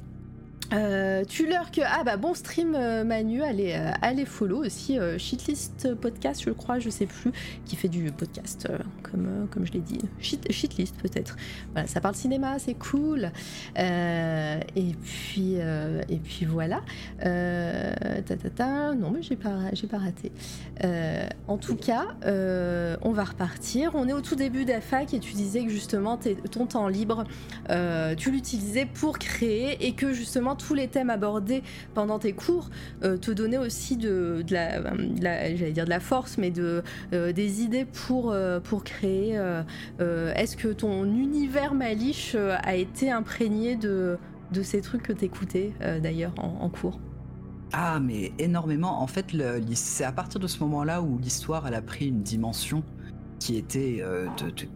euh, 0.74 1.24
tu 1.24 1.46
lurk, 1.46 1.80
ah 1.84 2.02
bah 2.04 2.16
bon 2.16 2.34
stream 2.34 2.74
euh, 2.74 3.04
Manu, 3.04 3.42
allez, 3.42 3.74
euh, 3.74 3.92
allez 4.02 4.24
follow 4.24 4.64
aussi 4.64 4.98
Shitlist 5.18 5.94
Podcast, 5.94 6.42
je 6.44 6.50
crois, 6.50 6.78
je 6.78 6.90
sais 6.90 7.06
plus, 7.06 7.32
qui 7.64 7.76
fait 7.76 7.88
du 7.88 8.10
podcast, 8.10 8.68
comme, 9.02 9.64
je 9.64 9.72
l'ai 9.72 9.80
dit. 9.80 10.00
Shit, 10.20 10.42
peut-être. 11.02 11.36
Voilà, 11.72 11.86
ça 11.86 12.00
parle 12.00 12.14
cinéma, 12.14 12.58
c'est 12.58 12.74
cool. 12.74 13.30
Et 13.76 14.94
puis 15.02 15.54
et 15.54 16.20
puis 16.22 16.46
voilà. 16.46 16.82
Ta, 17.20 18.36
ta, 18.36 18.50
ta. 18.50 18.94
Non 18.94 19.10
mais 19.10 19.22
j'ai 19.22 19.36
pas 19.36 19.58
j'ai 19.72 19.86
pas 19.86 19.98
raté. 19.98 20.32
En 21.46 21.58
tout 21.58 21.76
cas, 21.76 22.16
on 22.24 23.12
va 23.12 23.24
repartir. 23.24 23.92
On 23.94 24.08
est 24.08 24.12
au 24.12 24.20
tout 24.20 24.36
début 24.36 24.64
de 24.64 24.72
la 24.72 24.80
fac 24.80 25.14
et 25.14 25.20
tu 25.20 25.34
disais 25.34 25.64
que 25.64 25.70
justement 25.70 26.18
ton 26.50 26.66
temps 26.66 26.88
libre 26.88 27.24
tu 28.16 28.30
l'utilisais 28.30 28.86
pour 28.86 29.18
créer 29.18 29.86
et 29.86 29.92
que 29.92 30.12
justement 30.12 30.56
tous 30.66 30.74
les 30.74 30.88
thèmes 30.88 31.10
abordés 31.10 31.62
pendant 31.94 32.18
tes 32.18 32.32
cours 32.32 32.70
euh, 33.02 33.16
te 33.16 33.30
donnaient 33.30 33.58
aussi 33.58 33.96
de, 33.96 34.42
la, 34.50 34.82
j'allais 35.16 35.72
dire 35.72 35.84
de 35.84 35.90
la 35.90 36.00
force, 36.00 36.38
mais 36.38 36.50
de, 36.50 36.82
euh, 37.12 37.32
des 37.32 37.62
idées 37.62 37.84
pour, 37.84 38.32
euh, 38.32 38.60
pour 38.60 38.84
créer. 38.84 39.34
Est-ce 39.98 40.56
que 40.56 40.68
ton 40.68 41.04
univers 41.04 41.74
Maliche 41.74 42.34
a 42.34 42.74
été 42.74 43.10
imprégné 43.10 43.76
de, 43.76 44.18
de 44.52 44.62
ces 44.62 44.80
trucs 44.80 45.02
que 45.02 45.12
t'écoutais 45.12 45.72
d'ailleurs 46.02 46.34
en, 46.38 46.68
cours? 46.68 47.00
Ah, 47.72 47.98
mais 48.00 48.32
énormément. 48.38 49.02
En 49.02 49.06
fait, 49.06 49.26
c'est 49.74 50.04
à 50.04 50.12
partir 50.12 50.40
de 50.40 50.46
ce 50.46 50.58
moment-là 50.60 51.02
où 51.02 51.18
l'histoire 51.18 51.66
elle 51.66 51.74
a 51.74 51.82
pris 51.82 52.06
une 52.08 52.22
dimension 52.22 52.82
qui 53.38 53.56
était 53.56 53.98
de- 54.02 54.50
de- 54.50 54.68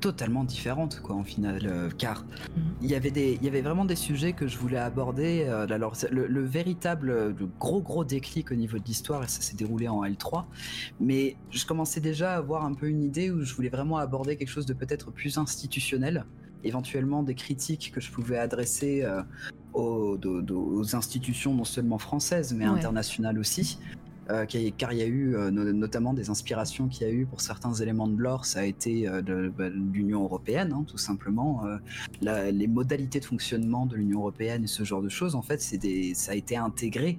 totalement 0.00 0.44
différente, 0.44 1.00
quoi, 1.02 1.16
en 1.16 1.24
final. 1.24 1.60
euh, 1.66 1.90
car 1.96 2.24
Mhm. 2.56 2.62
il 2.82 2.90
y 2.90 2.94
avait 2.94 3.10
des, 3.10 3.34
il 3.40 3.44
y 3.44 3.48
avait 3.48 3.60
vraiment 3.62 3.84
des 3.84 3.96
sujets 3.96 4.32
que 4.32 4.46
je 4.46 4.56
voulais 4.58 4.78
aborder. 4.78 5.44
euh, 5.48 5.66
alors, 5.68 5.94
le, 6.10 6.26
le 6.26 6.44
véritable, 6.44 7.10
euh, 7.10 7.32
le 7.38 7.46
gros 7.58 7.82
gros 7.82 8.04
déclic 8.04 8.50
au 8.52 8.54
niveau 8.54 8.78
de 8.78 8.84
l'histoire, 8.84 9.28
ça 9.28 9.40
s'est 9.40 9.56
déroulé 9.56 9.88
en 9.88 10.04
L3. 10.04 10.44
Mais 11.00 11.36
je 11.50 11.64
commençais 11.66 12.00
déjà 12.00 12.34
à 12.34 12.36
avoir 12.36 12.64
un 12.64 12.74
peu 12.74 12.88
une 12.88 13.02
idée 13.02 13.30
où 13.30 13.42
je 13.42 13.54
voulais 13.54 13.68
vraiment 13.68 13.98
aborder 13.98 14.36
quelque 14.36 14.48
chose 14.50 14.66
de 14.66 14.74
peut-être 14.74 15.10
plus 15.10 15.38
institutionnel, 15.38 16.24
éventuellement 16.64 17.22
des 17.22 17.34
critiques 17.34 17.92
que 17.92 18.00
je 18.00 18.10
pouvais 18.10 18.38
adresser 18.38 19.02
euh, 19.02 19.22
aux, 19.74 20.18
institutions 20.94 21.54
non 21.54 21.64
seulement 21.64 21.98
françaises 21.98 22.52
mais 22.54 22.68
Ouais. 22.68 22.74
internationales 22.76 23.38
aussi. 23.38 23.78
Euh, 24.30 24.44
car 24.46 24.92
il 24.92 24.98
y 24.98 25.02
a 25.02 25.06
eu 25.06 25.34
euh, 25.36 25.50
no- 25.50 25.72
notamment 25.72 26.12
des 26.12 26.28
inspirations 26.28 26.88
qu'il 26.88 27.06
y 27.06 27.10
a 27.10 27.12
eu 27.12 27.24
pour 27.24 27.40
certains 27.40 27.72
éléments 27.74 28.06
de 28.08 28.16
l'or, 28.20 28.44
ça 28.44 28.60
a 28.60 28.64
été 28.64 29.08
euh, 29.08 29.22
de, 29.22 29.50
bah, 29.56 29.68
l'Union 29.70 30.22
européenne, 30.24 30.72
hein, 30.74 30.84
tout 30.86 30.98
simplement. 30.98 31.62
Les 32.20 32.66
modalités 32.66 33.20
de 33.20 33.24
fonctionnement 33.24 33.86
de 33.86 33.96
l'Union 33.96 34.20
européenne 34.20 34.64
et 34.64 34.66
ce 34.66 34.82
genre 34.84 35.02
de 35.02 35.08
choses, 35.08 35.34
en 35.34 35.42
fait, 35.42 35.60
ça 36.14 36.32
a 36.32 36.34
été 36.34 36.56
intégré 36.56 37.18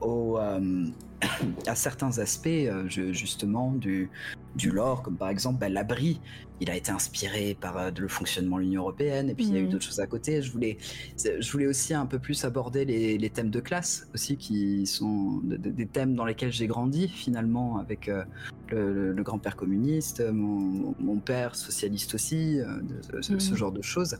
au, 0.00 0.38
euh, 0.38 0.86
à 1.66 1.74
certains 1.74 2.18
aspects, 2.18 2.46
euh, 2.48 2.88
justement, 2.88 3.72
du, 3.72 4.10
du 4.56 4.70
lore, 4.70 5.02
comme 5.02 5.16
par 5.16 5.28
exemple 5.28 5.58
bah, 5.60 5.68
l'abri. 5.68 6.20
Il 6.60 6.70
a 6.70 6.76
été 6.76 6.92
inspiré 6.92 7.56
par 7.60 7.76
euh, 7.76 7.90
le 7.98 8.06
fonctionnement 8.06 8.56
de 8.58 8.62
l'Union 8.62 8.82
européenne, 8.82 9.28
et 9.28 9.34
puis 9.34 9.46
il 9.46 9.54
y 9.54 9.56
a 9.56 9.60
eu 9.60 9.64
Mhm. 9.64 9.70
d'autres 9.70 9.84
choses 9.84 9.98
à 10.00 10.06
côté. 10.06 10.40
Je 10.40 10.52
voulais, 10.52 10.78
c'est- 11.16 11.42
je 11.42 11.50
voulais 11.52 11.66
aussi 11.66 11.94
un 11.94 12.06
peu 12.06 12.18
plus 12.20 12.44
aborder 12.44 12.84
les, 12.84 13.18
les 13.18 13.30
thèmes 13.30 13.50
de 13.50 13.58
classe 13.60 14.06
aussi, 14.14 14.36
qui 14.36 14.86
sont 14.86 15.40
de- 15.42 15.56
de- 15.56 15.70
des 15.70 15.86
thèmes 15.86 16.14
dans 16.14 16.24
lesquels 16.24 16.52
j'ai 16.52 16.68
grandi 16.68 17.08
finalement, 17.08 17.78
avec 17.78 18.08
euh, 18.08 18.24
le, 18.70 19.22
grand-père 19.22 19.56
communiste, 19.56 20.20
mon, 20.32 20.94
mon 21.00 21.16
père 21.18 21.54
socialiste 21.56 22.14
aussi, 22.14 22.60
euh, 22.60 22.66
de- 22.82 23.20
ce, 23.22 23.38
ce 23.38 23.50
Mhm. 23.52 23.56
genre 23.56 23.72
de 23.72 23.82
choses. 23.82 24.16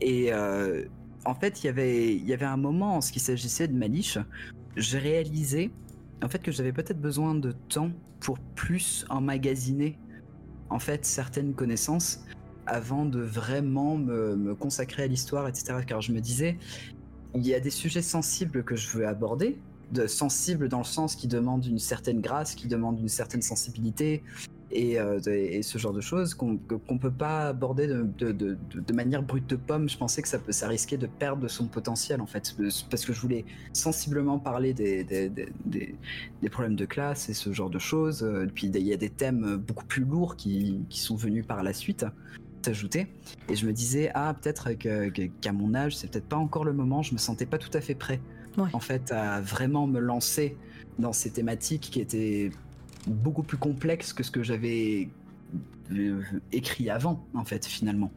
Et 0.00 0.32
en 1.24 1.34
fait, 1.34 1.62
il 1.62 1.66
y 1.66 1.70
avait- 1.70 2.14
il 2.14 2.24
y 2.26 2.32
avait 2.32 2.46
un 2.46 2.56
moment, 2.56 2.96
en 2.96 3.00
ce 3.00 3.10
qui 3.12 3.20
s'agissait 3.20 3.66
de 3.68 3.74
Maliche, 3.74 4.18
j'ai 4.76 4.98
réalisé 4.98 5.70
en 6.22 6.28
fait 6.28 6.40
que 6.40 6.52
j'avais 6.52 6.72
peut-être 6.72 7.00
besoin 7.00 7.34
de 7.34 7.52
temps 7.52 7.90
pour 8.20 8.38
plus 8.38 9.04
emmagasiner 9.10 9.98
en 10.70 10.78
fait 10.78 11.04
certaines 11.04 11.54
connaissances 11.54 12.24
avant 12.66 13.04
de 13.04 13.20
vraiment 13.20 13.96
me, 13.96 14.54
consacrer 14.54 15.04
à 15.04 15.06
l'histoire, 15.06 15.46
etc. 15.48 15.78
Car 15.86 16.00
je 16.00 16.12
me 16.12 16.20
disais, 16.20 16.58
il 17.34 17.46
y 17.46 17.54
a 17.54 17.60
des 17.60 17.70
sujets 17.70 18.02
sensibles 18.02 18.64
que 18.64 18.74
je 18.74 18.88
veux 18.90 19.06
aborder, 19.06 19.58
de 19.92 20.06
sensibles 20.06 20.68
dans 20.68 20.78
le 20.78 20.84
sens 20.84 21.14
qui 21.14 21.28
demandent 21.28 21.64
une 21.64 21.78
certaine 21.78 22.20
grâce, 22.20 22.54
qui 22.56 22.66
demandent 22.66 22.98
une 22.98 23.08
certaine 23.08 23.42
sensibilité 23.42 24.24
et, 24.72 24.98
euh, 24.98 25.20
et 25.26 25.62
ce 25.62 25.78
genre 25.78 25.92
de 25.92 26.00
choses 26.00 26.34
qu'on 26.34 26.56
qu'on 26.58 26.98
peut 26.98 27.10
pas 27.10 27.48
aborder 27.48 27.86
de, 27.86 28.02
de- 28.18 28.32
de- 28.32 28.58
de- 28.70 28.80
de 28.80 28.92
manière 28.92 29.22
brute 29.22 29.46
de 29.48 29.56
pomme. 29.56 29.88
Je 29.88 29.96
pensais 29.96 30.22
que 30.22 30.28
ça, 30.28 30.68
risquait 30.68 30.96
de 30.96 31.06
perdre 31.06 31.42
de 31.42 31.48
son 31.48 31.66
potentiel 31.66 32.20
en 32.20 32.26
fait, 32.26 32.54
parce 32.90 33.04
que 33.04 33.12
je 33.12 33.20
voulais 33.20 33.44
sensiblement 33.72 34.38
parler 34.38 34.72
des, 34.74 35.04
des, 35.04 35.28
des- 35.28 35.48
des- 35.64 35.94
des 36.42 36.48
problèmes 36.48 36.76
de 36.76 36.84
classe 36.84 37.28
et 37.28 37.34
ce 37.34 37.52
genre 37.52 37.70
de 37.70 37.78
choses. 37.78 38.22
Euh, 38.22 38.46
Puis 38.54 38.66
il 38.68 38.78
y 38.82 38.92
a 38.92 38.96
des 38.96 39.10
thèmes 39.10 39.56
beaucoup 39.56 39.86
plus 39.86 40.04
lourds 40.04 40.36
qui, 40.36 40.80
qui 40.88 41.00
sont 41.00 41.16
venus 41.16 41.46
par 41.46 41.62
la 41.62 41.72
suite 41.72 42.04
s'ajouter. 42.64 43.06
Et 43.48 43.54
je 43.54 43.64
me 43.64 43.72
disais, 43.72 44.10
ah, 44.14 44.34
peut-être 44.34 44.72
qu'à 44.72 45.52
mon 45.52 45.72
âge, 45.76 45.96
c'est 45.96 46.10
peut-être 46.10 46.26
pas 46.26 46.36
encore 46.36 46.64
le 46.64 46.72
moment, 46.72 47.00
je 47.00 47.12
me 47.12 47.18
sentais 47.18 47.46
pas 47.46 47.58
tout 47.58 47.70
à 47.74 47.80
fait 47.80 47.94
prêt, 47.94 48.20
Ouais. 48.58 48.66
en 48.72 48.80
fait, 48.80 49.12
à 49.12 49.40
vraiment 49.40 49.86
me 49.86 50.00
lancer 50.00 50.56
dans 50.98 51.12
ces 51.12 51.30
thématiques 51.30 51.82
qui 51.92 52.00
étaient 52.00 52.50
beaucoup 53.06 53.42
plus 53.42 53.58
complexes 53.58 54.12
que 54.12 54.22
ce 54.22 54.30
que 54.30 54.42
j'avais 54.42 55.08
euh, 55.92 56.22
écrit 56.52 56.90
avant, 56.90 57.24
en 57.34 57.44
fait, 57.44 57.66
finalement. 57.66 58.10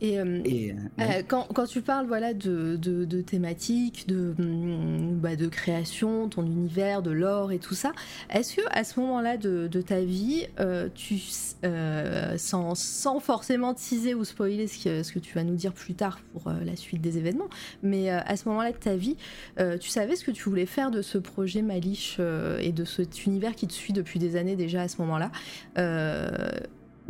Et, 0.00 0.18
euh, 0.18 0.40
Et, 0.44 0.72
euh, 0.72 0.74
euh, 1.00 1.22
quand, 1.26 1.46
quand 1.54 1.66
tu 1.66 1.82
parles 1.82 2.06
voilà, 2.06 2.34
de, 2.34 2.76
de, 2.76 3.04
de 3.04 3.20
thématiques, 3.20 4.06
de, 4.08 4.34
hum, 4.38 5.18
bah, 5.20 5.36
de 5.36 5.46
création, 5.46 6.28
ton 6.28 6.44
univers, 6.44 7.02
de 7.02 7.10
l'or 7.10 7.52
et 7.52 7.58
tout 7.58 7.74
ça, 7.74 7.92
est-ce 8.30 8.56
que 8.56 8.62
à 8.70 8.84
ce 8.84 8.98
moment-là 9.00 9.36
de, 9.36 9.68
de 9.68 9.80
ta 9.80 10.00
vie, 10.00 10.46
tu, 10.94 11.18
sans, 12.36 12.74
sans 12.74 13.20
forcément 13.20 13.74
teaser 13.74 14.14
ou 14.14 14.24
spoiler 14.24 14.66
ce 14.66 14.84
que, 14.84 15.02
ce 15.02 15.12
que 15.12 15.18
tu 15.18 15.34
vas 15.34 15.44
nous 15.44 15.54
dire 15.54 15.72
plus 15.72 15.94
tard 15.94 16.20
pour 16.32 16.50
la 16.50 16.76
suite 16.76 17.00
des 17.00 17.18
événements, 17.18 17.48
mais 17.82 18.10
à 18.10 18.36
ce 18.36 18.48
moment-là 18.48 18.72
de 18.72 18.76
ta 18.76 18.96
vie, 18.96 19.16
tu 19.80 19.88
savais 19.88 20.16
ce 20.16 20.24
que 20.24 20.30
tu 20.30 20.48
voulais 20.48 20.66
faire 20.66 20.90
de 20.90 21.02
ce 21.02 21.18
projet 21.18 21.62
Malish 21.62 22.16
euh, 22.18 22.58
et 22.58 22.72
de 22.72 22.84
cet 22.84 23.26
univers 23.26 23.54
qui 23.54 23.66
te 23.66 23.72
suit 23.72 23.92
depuis 23.92 24.18
des 24.18 24.36
années 24.36 24.56
déjà 24.56 24.82
à 24.82 24.88
ce 24.88 25.00
moment-là 25.02 25.30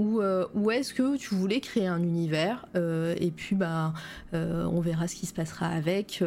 ou, 0.00 0.22
euh, 0.22 0.46
ou 0.54 0.70
est-ce 0.70 0.94
que 0.94 1.18
tu 1.18 1.34
voulais 1.34 1.60
créer 1.60 1.86
un 1.86 2.02
univers 2.02 2.64
euh, 2.74 3.14
et 3.20 3.30
puis 3.30 3.54
bah 3.54 3.92
euh, 4.32 4.64
on 4.64 4.80
verra 4.80 5.06
ce 5.06 5.14
qui 5.14 5.26
se 5.26 5.34
passera 5.34 5.66
avec 5.66 6.24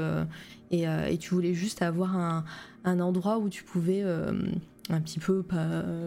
et, 0.70 1.18
tu 1.20 1.34
voulais 1.34 1.56
juste 1.56 1.82
avoir 1.82 2.16
un, 2.16 3.00
endroit 3.00 3.40
où 3.40 3.50
tu 3.50 3.64
pouvais 3.64 4.04
un 4.04 5.02
petit 5.02 5.20
peu 5.20 5.44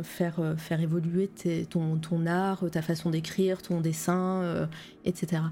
faire, 0.02 0.54
faire 0.56 0.80
évoluer 0.80 1.30
ton, 1.68 2.26
art, 2.26 2.64
ta 2.70 2.82
façon 2.82 3.10
d'écrire, 3.10 3.62
ton 3.62 3.80
dessin, 3.80 4.68
etc. 5.04 5.42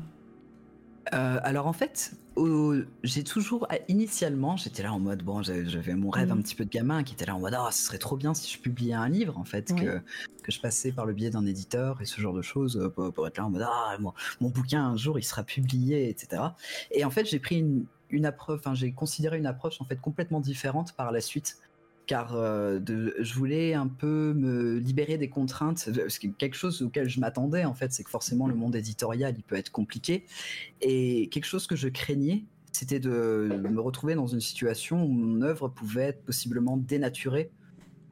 Euh, 1.13 1.39
alors 1.43 1.67
en 1.67 1.73
fait, 1.75 2.13
au- 2.37 2.75
j'ai 3.03 3.25
toujours, 3.25 3.67
ah, 3.69 3.77
initialement, 3.89 4.57
j'étais 4.57 4.83
là 4.83 4.93
en 4.93 4.99
mode, 4.99 5.23
bon, 5.23 5.43
j'avais 5.43 5.95
mon 5.95 6.09
rêve 6.11 6.31
Mhm. 6.33 6.39
un 6.39 6.43
petit 6.43 6.55
peu 6.55 6.65
de 6.65 6.71
gamin 6.71 7.03
qui 7.03 7.13
était 7.15 7.27
là 7.27 7.35
en 7.37 7.41
mode, 7.41 7.55
ah, 7.55 7.69
ce 7.71 7.83
serait 7.85 7.99
trop 7.99 8.17
bien 8.17 8.33
si 8.33 8.51
je 8.51 8.59
publiais 8.59 8.95
un 8.95 9.09
livre, 9.09 9.37
en 9.39 9.45
fait, 9.45 9.75
que, 9.75 10.01
que 10.43 10.51
je 10.53 10.61
passais 10.61 10.93
par 10.93 11.05
le 11.05 11.13
biais 11.13 11.31
d'un 11.31 11.45
éditeur 11.47 12.01
et 12.01 12.07
ce 12.07 12.21
genre 12.21 12.33
de 12.33 12.43
choses 12.43 12.79
euh, 12.79 12.89
pour, 12.89 13.13
pour 13.13 13.27
être 13.27 13.37
là 13.39 13.45
en 13.47 13.51
mode, 13.51 13.67
ah, 13.69 13.97
mon, 14.01 14.15
mon 14.41 14.49
bouquin 14.49 14.83
un 14.85 14.97
jour 14.97 15.19
il 15.19 15.25
sera 15.25 15.43
publié, 15.43 16.09
etc. 16.09 16.43
Et 16.91 17.05
en 17.05 17.11
fait, 17.11 17.27
j'ai 17.27 17.39
pris 17.39 17.59
une, 17.59 17.85
une 18.11 18.25
approche, 18.27 18.59
enfin, 18.61 18.75
j'ai 18.75 18.93
considéré 18.93 19.37
une 19.39 19.47
approche 19.47 19.81
en 19.81 19.85
fait 19.85 20.01
complètement 20.01 20.41
différente 20.41 20.93
par 20.95 21.13
la 21.13 21.21
suite. 21.21 21.59
Car 22.07 22.35
euh, 22.37 22.79
de- 22.79 23.15
je 23.21 23.35
voulais 23.35 23.73
un 23.75 23.89
peu 23.89 24.35
me 24.35 24.79
libérer 24.79 25.17
des 25.17 25.29
contraintes. 25.29 25.89
Parce 25.97 26.19
que 26.19 26.27
quelque 26.29 26.57
chose 26.57 26.83
auquel 26.83 27.09
je 27.09 27.19
m'attendais, 27.21 27.65
en 27.65 27.75
fait, 27.75 27.93
c'est 27.93 28.05
que 28.05 28.11
forcément 28.11 28.47
le 28.47 28.55
monde 28.55 28.77
éditorial, 28.77 29.35
il 29.37 29.43
peut 29.43 29.57
être 29.57 29.71
compliqué. 29.73 30.25
Et 30.83 31.29
quelque 31.31 31.47
chose 31.47 31.67
que 31.67 31.77
je 31.77 31.89
craignais, 31.89 32.45
c'était 32.73 33.01
de 33.01 33.61
me 33.71 33.81
retrouver 33.81 34.15
dans 34.17 34.27
une 34.27 34.41
situation 34.41 35.05
où 35.05 35.09
mon 35.09 35.41
œuvre 35.43 35.69
pouvait 35.69 36.03
être 36.09 36.23
possiblement 36.25 36.77
dénaturée 36.77 37.51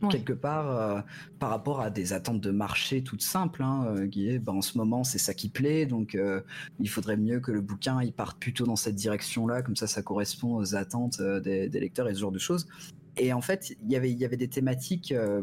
Ouais. 0.00 0.08
quelque 0.08 0.32
part 0.32 0.68
euh, 0.68 1.00
par 1.38 1.50
rapport 1.50 1.80
à 1.80 1.88
des 1.88 2.12
attentes 2.12 2.40
de 2.40 2.50
marché 2.50 3.04
toutes 3.04 3.22
simples, 3.22 3.62
hein, 3.62 3.84
euh, 3.86 4.08
qui 4.08 4.28
est, 4.28 4.40
ben, 4.40 4.54
en 4.54 4.60
ce 4.60 4.76
moment 4.76 5.04
c'est 5.04 5.18
ça 5.18 5.32
qui 5.32 5.48
plaît, 5.48 5.86
donc 5.86 6.16
euh, 6.16 6.40
il 6.80 6.88
faudrait 6.88 7.16
mieux 7.16 7.38
que 7.38 7.52
le 7.52 7.60
bouquin 7.60 8.02
il 8.02 8.12
parte 8.12 8.36
plutôt 8.40 8.66
dans 8.66 8.74
cette 8.74 8.96
direction-là, 8.96 9.62
comme 9.62 9.76
ça 9.76 9.86
ça 9.86 10.02
correspond 10.02 10.56
aux 10.56 10.74
attentes 10.74 11.20
euh, 11.20 11.38
des, 11.38 11.68
des 11.68 11.78
lecteurs 11.78 12.08
et 12.08 12.14
ce 12.14 12.18
genre 12.18 12.32
de 12.32 12.40
choses. 12.40 12.66
Et 13.18 13.32
en 13.32 13.42
fait, 13.42 13.74
il 13.82 13.90
y 13.92 13.96
avait- 13.96 14.10
il 14.10 14.18
y 14.18 14.24
avait 14.24 14.38
des 14.38 14.48
thématiques 14.48 15.12
euh, 15.12 15.42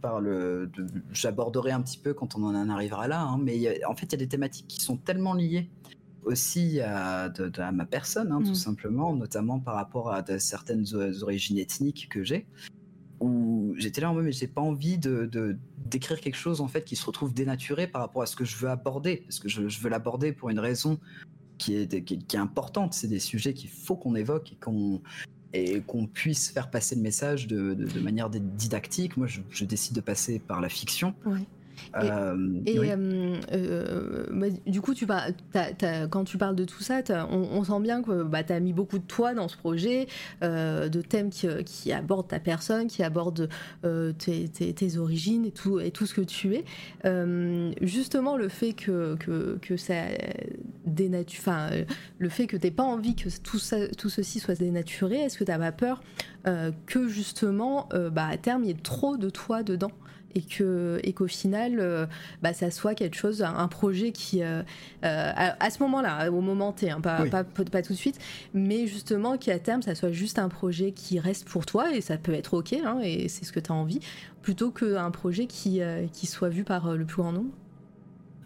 par 0.00 0.20
le, 0.20 0.70
j'aborderai 1.12 1.70
un 1.72 1.82
petit 1.82 1.98
peu 1.98 2.14
quand 2.14 2.34
on 2.34 2.44
en 2.44 2.68
arrivera 2.70 3.08
là, 3.08 3.20
hein, 3.22 3.38
mais 3.42 3.82
a- 3.82 3.90
en 3.90 3.94
fait 3.94 4.06
il 4.06 4.12
y 4.12 4.14
a 4.14 4.18
des 4.18 4.28
thématiques 4.28 4.68
qui 4.68 4.80
sont 4.80 4.96
tellement 4.96 5.34
liées 5.34 5.68
aussi 6.24 6.80
à, 6.80 7.28
de- 7.28 7.48
de- 7.48 7.60
à 7.60 7.72
ma 7.72 7.84
personne, 7.84 8.32
hein, 8.32 8.40
Mm. 8.40 8.44
tout 8.44 8.54
simplement, 8.54 9.14
notamment 9.14 9.58
par 9.60 9.74
rapport 9.74 10.12
à 10.12 10.22
de- 10.22 10.38
certaines 10.38 10.86
origines 11.22 11.58
ethniques 11.58 12.08
que 12.10 12.24
j'ai, 12.24 12.46
où 13.20 13.74
j'étais 13.76 14.00
là 14.00 14.10
en 14.10 14.14
mode, 14.14 14.24
mais 14.24 14.32
j'ai 14.32 14.46
pas 14.48 14.62
envie 14.62 14.96
de, 14.96 15.26
de- 15.26 15.58
d'écrire 15.90 16.20
quelque 16.20 16.36
chose 16.38 16.62
en 16.62 16.68
fait 16.68 16.84
qui 16.86 16.96
se 16.96 17.04
retrouve 17.04 17.34
dénaturé 17.34 17.86
par 17.86 18.00
rapport 18.00 18.22
à 18.22 18.26
ce 18.26 18.34
que 18.36 18.44
je 18.46 18.56
veux 18.56 18.70
aborder, 18.70 19.18
parce 19.26 19.38
que 19.40 19.48
je, 19.48 19.68
je 19.68 19.80
veux 19.80 19.90
l'aborder 19.90 20.32
pour 20.32 20.48
une 20.48 20.58
raison 20.58 20.98
qui 21.58 21.74
est, 21.76 22.02
qui, 22.04 22.14
est- 22.14 22.26
qui 22.26 22.36
est 22.36 22.40
importante. 22.40 22.94
C'est 22.94 23.08
des 23.08 23.18
sujets 23.18 23.52
qu'il 23.52 23.68
faut 23.68 23.96
qu'on 23.96 24.14
évoque 24.14 24.52
et 24.52 24.56
qu'on 24.56 25.02
et 25.52 25.80
qu'on 25.80 26.06
puisse 26.06 26.50
faire 26.50 26.70
passer 26.70 26.94
le 26.94 27.02
message 27.02 27.46
de, 27.46 27.76
manière 28.00 28.30
didactique. 28.30 29.16
Moi, 29.16 29.26
je, 29.26 29.64
décide 29.64 29.94
de 29.94 30.00
passer 30.00 30.38
par 30.38 30.60
la 30.60 30.68
fiction. 30.68 31.14
Euh, 31.96 32.60
Et 32.66 32.78
oui. 32.78 32.88
euh, 32.90 33.36
euh, 33.52 34.26
bah, 34.30 34.46
du 34.66 34.80
coup, 34.80 34.94
tu 34.94 35.06
par- 35.06 35.26
t'as- 35.52 35.72
t'as- 35.72 36.06
quand 36.06 36.24
tu 36.24 36.38
parles 36.38 36.56
de 36.56 36.64
tout 36.64 36.82
ça, 36.82 37.02
t'as- 37.02 37.26
on, 37.30 37.48
on 37.52 37.64
sent 37.64 37.80
bien 37.80 38.02
que 38.02 38.22
bah, 38.22 38.42
tu 38.44 38.52
as 38.52 38.60
mis 38.60 38.72
beaucoup 38.72 38.98
de 38.98 39.04
toi 39.06 39.34
dans 39.34 39.48
ce 39.48 39.56
projet, 39.56 40.06
euh, 40.42 40.88
de 40.88 41.00
thèmes 41.02 41.30
qui, 41.30 41.46
qui 41.64 41.92
abordent 41.92 42.28
ta 42.28 42.40
personne, 42.40 42.86
qui 42.86 43.02
abordent 43.02 43.48
euh, 43.84 44.12
tes, 44.12 44.48
tes- 44.48 44.72
tes 44.72 44.96
origines 44.98 45.46
et 45.46 45.52
tout, 45.52 45.80
et 45.80 45.90
tout 45.90 46.06
ce 46.06 46.14
que 46.14 46.20
tu 46.20 46.54
es. 46.54 46.64
Euh, 47.04 47.72
justement, 47.80 48.36
le 48.36 48.48
fait 48.48 48.72
que, 48.72 49.16
que, 49.16 49.58
que 49.60 49.76
ça 49.76 49.94
dénature, 50.86 51.40
enfin, 51.40 51.68
euh, 51.72 51.84
le 52.18 52.28
fait 52.28 52.46
que 52.46 52.56
tu 52.56 52.70
pas 52.70 52.82
envie 52.84 53.14
que 53.14 53.28
tout, 53.42 53.58
ça, 53.58 53.88
tout 53.88 54.08
ceci 54.08 54.38
soit 54.40 54.54
dénaturé, 54.58 55.16
est-ce 55.18 55.38
que 55.38 55.44
tu 55.44 55.50
pas 55.58 55.72
peur 55.72 56.00
euh, 56.46 56.70
que 56.86 57.08
justement, 57.08 57.88
euh, 57.92 58.10
bah, 58.10 58.26
à 58.26 58.36
terme, 58.36 58.64
il 58.64 58.68
y 58.68 58.70
ait 58.70 58.74
trop 58.74 59.16
de 59.16 59.28
toi 59.30 59.62
dedans? 59.62 59.90
Et 60.34 60.42
que 60.42 61.00
et 61.02 61.12
qu'au 61.12 61.26
final 61.26 61.76
euh, 61.78 62.06
bah, 62.42 62.52
ça 62.52 62.70
soit 62.70 62.94
quelque 62.94 63.16
chose 63.16 63.42
un, 63.42 63.68
projet 63.68 64.12
qui 64.12 64.42
euh, 64.42 64.62
euh, 65.04 65.32
à, 65.34 65.64
à 65.64 65.70
ce 65.70 65.82
moment-là 65.82 66.30
au 66.30 66.40
moment 66.40 66.72
T 66.72 66.90
hein, 66.90 67.00
pas, 67.00 67.22
Oui. 67.22 67.30
pas, 67.30 67.44
pas 67.44 67.82
tout 67.82 67.92
de 67.92 67.98
suite 67.98 68.18
mais 68.54 68.86
justement 68.86 69.36
qu'à 69.38 69.58
terme 69.58 69.82
ça 69.82 69.94
soit 69.94 70.12
juste 70.12 70.38
un 70.38 70.48
projet 70.48 70.92
qui 70.92 71.18
reste 71.18 71.48
pour 71.48 71.66
toi 71.66 71.94
et 71.94 72.00
ça 72.00 72.16
peut 72.16 72.32
être 72.34 72.54
ok 72.54 72.72
hein, 72.84 73.00
et 73.02 73.28
c'est 73.28 73.44
ce 73.44 73.52
que 73.52 73.60
tu 73.60 73.70
as 73.72 73.74
envie 73.74 74.00
plutôt 74.42 74.70
qu'un 74.70 75.10
projet 75.10 75.46
qui, 75.46 75.80
qui 76.12 76.26
soit 76.26 76.48
vu 76.48 76.64
par 76.64 76.94
le 76.94 77.04
plus 77.04 77.22
grand 77.22 77.32
nombre 77.32 77.50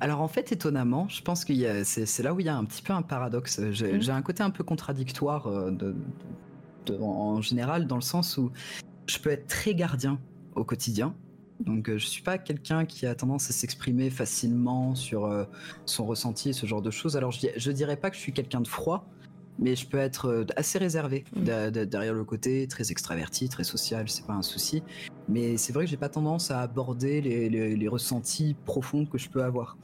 Alors 0.00 0.20
en 0.20 0.28
fait, 0.28 0.50
étonnamment, 0.52 1.08
je 1.08 1.22
pense 1.22 1.44
que 1.44 1.52
c'est 1.84 2.22
là 2.22 2.34
où 2.34 2.40
il 2.40 2.46
y 2.46 2.48
a 2.48 2.56
un 2.56 2.64
petit 2.64 2.82
peu 2.82 2.92
un 2.92 3.02
paradoxe. 3.02 3.60
J'ai 3.70 4.00
j'ai 4.00 4.10
un 4.12 4.22
côté 4.22 4.42
un 4.42 4.50
peu 4.50 4.64
contradictoire 4.64 5.48
de, 5.70 5.94
de- 6.86 6.98
en 6.98 7.36
en 7.36 7.40
général, 7.42 7.86
dans 7.86 7.94
le 7.94 8.02
sens 8.02 8.36
où 8.38 8.50
je 9.06 9.18
peux 9.18 9.30
être 9.30 9.46
très 9.46 9.74
gardien 9.74 10.18
au 10.56 10.64
quotidien. 10.64 11.14
Donc 11.60 11.88
euh, 11.88 11.98
je 11.98 12.06
suis 12.06 12.22
pas 12.22 12.36
quelqu'un 12.38 12.84
qui 12.84 13.06
a 13.06 13.14
tendance 13.14 13.48
à 13.48 13.52
s'exprimer 13.52 14.10
facilement 14.10 14.94
sur 14.94 15.24
euh, 15.26 15.44
son 15.86 16.04
ressenti 16.06 16.50
et 16.50 16.52
ce 16.52 16.66
genre 16.66 16.82
de 16.82 16.90
choses. 16.90 17.16
Alors 17.16 17.30
je, 17.30 17.46
je 17.56 17.70
dirais 17.70 17.96
pas 17.96 18.10
que 18.10 18.16
je 18.16 18.20
suis 18.20 18.32
quelqu'un 18.32 18.60
de 18.60 18.68
froid, 18.68 19.08
mais 19.58 19.76
je 19.76 19.86
peux 19.86 19.98
être 19.98 20.26
euh, 20.28 20.44
assez 20.56 20.78
réservé 20.78 21.24
de- 21.70 21.84
derrière 21.84 22.12
le 22.14 22.24
côté, 22.24 22.66
très 22.66 22.90
extraverti, 22.90 23.48
très 23.48 23.64
social, 23.64 24.08
c'est 24.08 24.26
pas 24.26 24.32
un 24.34 24.42
souci. 24.42 24.82
Mais 25.28 25.56
c'est 25.56 25.72
vrai 25.72 25.84
que 25.84 25.90
j'ai 25.90 25.96
pas 25.96 26.08
tendance 26.10 26.50
à 26.50 26.60
aborder 26.60 27.20
les, 27.20 27.48
les- 27.48 27.76
les 27.76 27.88
ressentis 27.88 28.56
profonds 28.64 29.06
que 29.06 29.16
je 29.16 29.28
peux 29.30 29.42
avoir. 29.44 29.78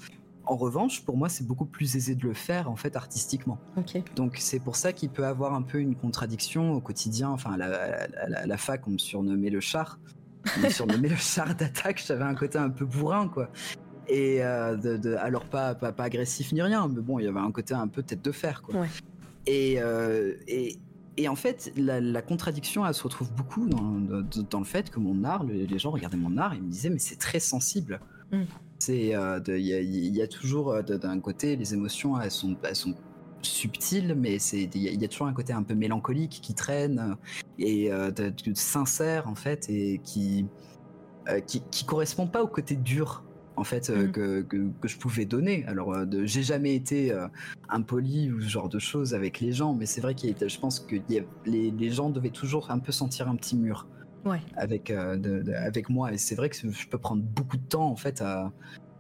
En 0.45 0.57
revanche, 0.57 1.05
pour 1.05 1.17
moi, 1.17 1.29
c'est 1.29 1.47
beaucoup 1.47 1.67
plus 1.67 1.95
aisé 1.97 2.17
de 2.17 2.25
le 2.27 2.35
faire 2.35 2.69
en 2.69 2.75
fait 2.77 2.97
artistiquement. 2.97 3.59
Donc 4.17 4.37
c'est 4.39 4.59
pour 4.59 4.75
ça 4.75 4.93
qu'il 4.93 5.11
peut 5.11 5.25
avoir 5.25 5.55
un 5.55 5.63
peu 5.63 5.79
une 5.79 5.95
contradiction 5.95 6.73
au 6.73 6.81
quotidien. 6.81 7.31
Enfin, 7.31 7.57
la- 7.57 7.67
à 7.67 8.29
la- 8.29 8.39
à 8.41 8.47
la 8.47 8.57
fac, 8.57 8.87
on 8.89 8.91
me 8.91 8.99
surnommait 8.99 9.51
le 9.51 9.61
char. 9.61 10.01
Surnommait 10.71 11.09
le 11.09 11.17
char 11.17 11.55
d'attaque. 11.55 12.03
J'avais 12.07 12.25
un 12.25 12.35
côté 12.35 12.59
un 12.59 12.71
peu 12.71 12.85
bourrin, 12.85 13.29
quoi. 13.29 13.51
Et 14.09 14.43
euh, 14.43 14.77
de, 14.77 14.97
de- 14.97 15.15
alors 15.15 15.45
pas, 15.45 15.75
pas, 15.75 15.93
pas 15.93 16.05
agressif 16.05 16.53
ni 16.53 16.63
rien, 16.63 16.89
mais 16.89 17.01
bon, 17.01 17.19
il 17.19 17.25
y 17.27 17.29
avait 17.29 17.39
un 17.39 17.53
côté 17.53 17.75
un 17.75 17.87
peu 17.89 18.03
tête 18.03 18.23
de 18.25 18.33
fer, 18.33 18.63
quoi. 18.63 18.81
Ouais. 18.81 18.89
Et, 19.47 19.77
euh, 19.81 20.35
et, 20.49 20.79
et 21.17 21.29
en 21.29 21.37
fait, 21.37 21.73
la, 21.77 22.01
la 22.01 22.23
contradiction, 22.23 22.85
elle 22.87 22.95
se 22.95 23.03
retrouve 23.03 23.33
beaucoup 23.33 23.69
dans, 23.69 23.79
dans- 24.01 24.25
dans 24.51 24.59
le 24.59 24.65
fait 24.65 24.91
que 24.91 24.99
mon 24.99 25.23
art, 25.25 25.45
les, 25.45 25.67
les 25.67 25.79
gens 25.79 25.91
regardaient 25.91 26.17
mon 26.17 26.37
art 26.39 26.55
et 26.55 26.61
me 26.61 26.71
disaient, 26.71 26.91
mais 26.91 26.99
c'est 26.99 27.19
très 27.19 27.39
sensible. 27.41 28.01
Mm. 28.33 28.43
C'est, 28.79 29.15
euh, 29.15 29.39
il 29.47 29.59
y, 29.61 29.75
a- 29.75 29.81
il 29.81 30.17
y 30.17 30.23
a 30.23 30.27
toujours 30.27 30.83
d'un 30.83 31.21
côté 31.21 31.55
les 31.57 31.75
émotions, 31.75 32.21
elles 32.21 32.31
sont, 32.31 32.57
elles 32.65 32.75
sont 32.77 32.95
subtiles, 33.43 34.15
mais 34.17 34.39
c'est, 34.39 34.63
il 34.75 34.83
y, 34.83 34.89
a- 34.89 34.93
il 34.93 35.01
y 35.01 35.05
a 35.05 35.09
toujours 35.09 35.27
un 35.27 35.33
côté 35.33 35.53
un 35.53 35.63
peu 35.63 35.75
mélancolique 35.75 36.41
qui 36.43 36.55
traîne 36.55 36.99
euh, 36.99 37.15
et 37.59 37.93
euh, 37.93 38.11
de, 38.11 38.31
de 38.31 38.55
sincère 38.55 39.29
en 39.29 39.35
fait 39.35 39.69
et 39.69 40.01
qui, 40.05 40.47
euh, 41.29 41.41
qui, 41.41 41.63
qui 41.71 41.85
correspond 41.85 42.27
pas 42.27 42.43
au 42.43 42.49
côté 42.49 42.77
dur 42.77 43.25
en 43.57 43.65
fait 43.65 43.91
euh, 43.91 44.07
Mm. 44.07 44.13
que, 44.13 44.43
que, 44.43 44.71
que 44.81 44.89
je 44.89 44.99
pouvais 44.99 45.25
donner. 45.27 45.65
Alors, 45.67 45.95
j'ai 46.25 46.43
jamais 46.43 46.75
été 46.75 47.13
impoli 47.69 48.31
ou 48.33 48.41
ce 48.41 48.49
genre 48.49 48.69
de 48.69 48.79
choses 48.79 49.15
avec 49.15 49.41
les 49.41 49.53
gens, 49.53 49.75
mais 49.75 49.87
c'est 49.87 50.01
vrai 50.01 50.15
qu'il 50.15 50.35
je 50.39 50.59
pense 50.59 50.81
que 50.81 50.97
il 50.97 51.15
y 51.15 51.19
a- 51.19 51.25
les, 51.47 51.71
les 51.71 51.91
gens 51.91 52.11
devaient 52.11 52.31
toujours 52.31 52.71
un 52.71 52.79
peu 52.79 52.93
sentir 52.93 53.29
un 53.29 53.37
petit 53.37 53.57
mur 53.57 53.87
ouais 54.25 54.41
avec, 54.57 54.89
de- 54.93 55.53
avec 55.53 55.89
moi. 55.91 56.13
Et 56.13 56.19
c'est 56.19 56.35
vrai 56.35 56.49
que 56.51 56.57
je 56.71 56.89
peux 56.89 56.99
prendre 56.99 57.23
beaucoup 57.23 57.57
de 57.57 57.67
temps 57.69 57.89
en 57.91 57.97
fait 57.97 58.21
à, 58.23 58.51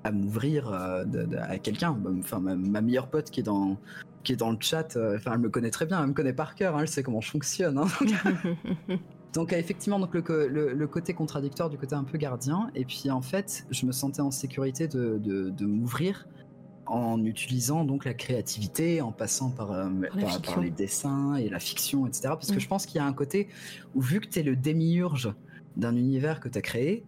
à 0.05 0.13
m'ouvrir 0.13 0.71
euh, 0.73 1.05
à 1.41 1.59
quelqu'un. 1.59 1.99
Enfin, 2.21 2.41
ma, 2.41 2.55
ma 2.55 2.81
meilleure 2.81 3.09
pote 3.11 3.31
qui 3.31 3.41
est 3.41 3.45
dans 3.45 3.77
qui 4.23 4.33
est 4.33 4.37
dans 4.37 4.51
le 4.51 4.59
chat, 4.61 4.97
euh, 4.97 5.17
enfin, 5.17 5.33
elle 5.35 5.41
me 5.41 5.49
connaît 5.49 5.71
très 5.71 5.87
bien, 5.87 6.01
elle 6.03 6.09
me 6.09 6.13
connaît 6.13 6.33
par 6.33 6.55
cœur, 6.55 6.77
hein, 6.77 6.81
elle 6.83 6.89
sait 6.89 7.03
comment 7.03 7.21
je 7.21 7.31
fonctionne. 7.31 7.79
hein. 7.79 7.87
Donc 9.33 9.53
euh, 9.53 9.57
effectivement, 9.57 9.99
donc 9.99 10.15
le, 10.15 10.49
le- 10.49 10.73
le 10.75 10.87
côté 10.87 11.15
contradictoire 11.15 11.71
du 11.71 11.79
côté 11.79 11.95
un 11.95 12.05
peu 12.05 12.19
gardien, 12.19 12.71
et 12.75 12.85
puis 12.85 13.11
en 13.11 13.23
fait, 13.23 13.65
je 13.71 13.87
me 13.87 13.93
sentais 13.93 14.21
en 14.21 14.31
sécurité 14.31 14.89
de, 14.89 15.19
de- 15.19 15.51
de 15.51 15.67
m'ouvrir 15.67 16.27
en 16.87 17.25
utilisant 17.25 17.85
donc 17.85 18.05
la 18.05 18.15
créativité, 18.15 19.01
en 19.01 19.13
passant 19.13 19.51
par, 19.51 19.71
euh, 19.73 19.89
par- 20.21 20.43
par 20.43 20.61
les 20.61 20.71
dessins 20.71 21.37
et 21.37 21.49
la 21.49 21.61
fiction, 21.61 22.07
etc. 22.07 22.23
Parce 22.31 22.51
Mm. 22.51 22.55
que 22.55 22.61
je 22.61 22.69
pense 22.69 22.85
qu'il 22.87 22.97
y 22.97 22.99
a 23.01 23.07
un 23.07 23.13
côté 23.13 23.49
où 23.95 24.01
vu 24.01 24.21
que 24.21 24.27
tu 24.29 24.41
es 24.41 24.43
le 24.43 24.57
démiurge 24.57 25.33
d'un 25.77 25.95
univers 25.97 26.41
que 26.41 26.49
tu 26.49 26.59
as 26.59 26.63
créé, 26.63 27.05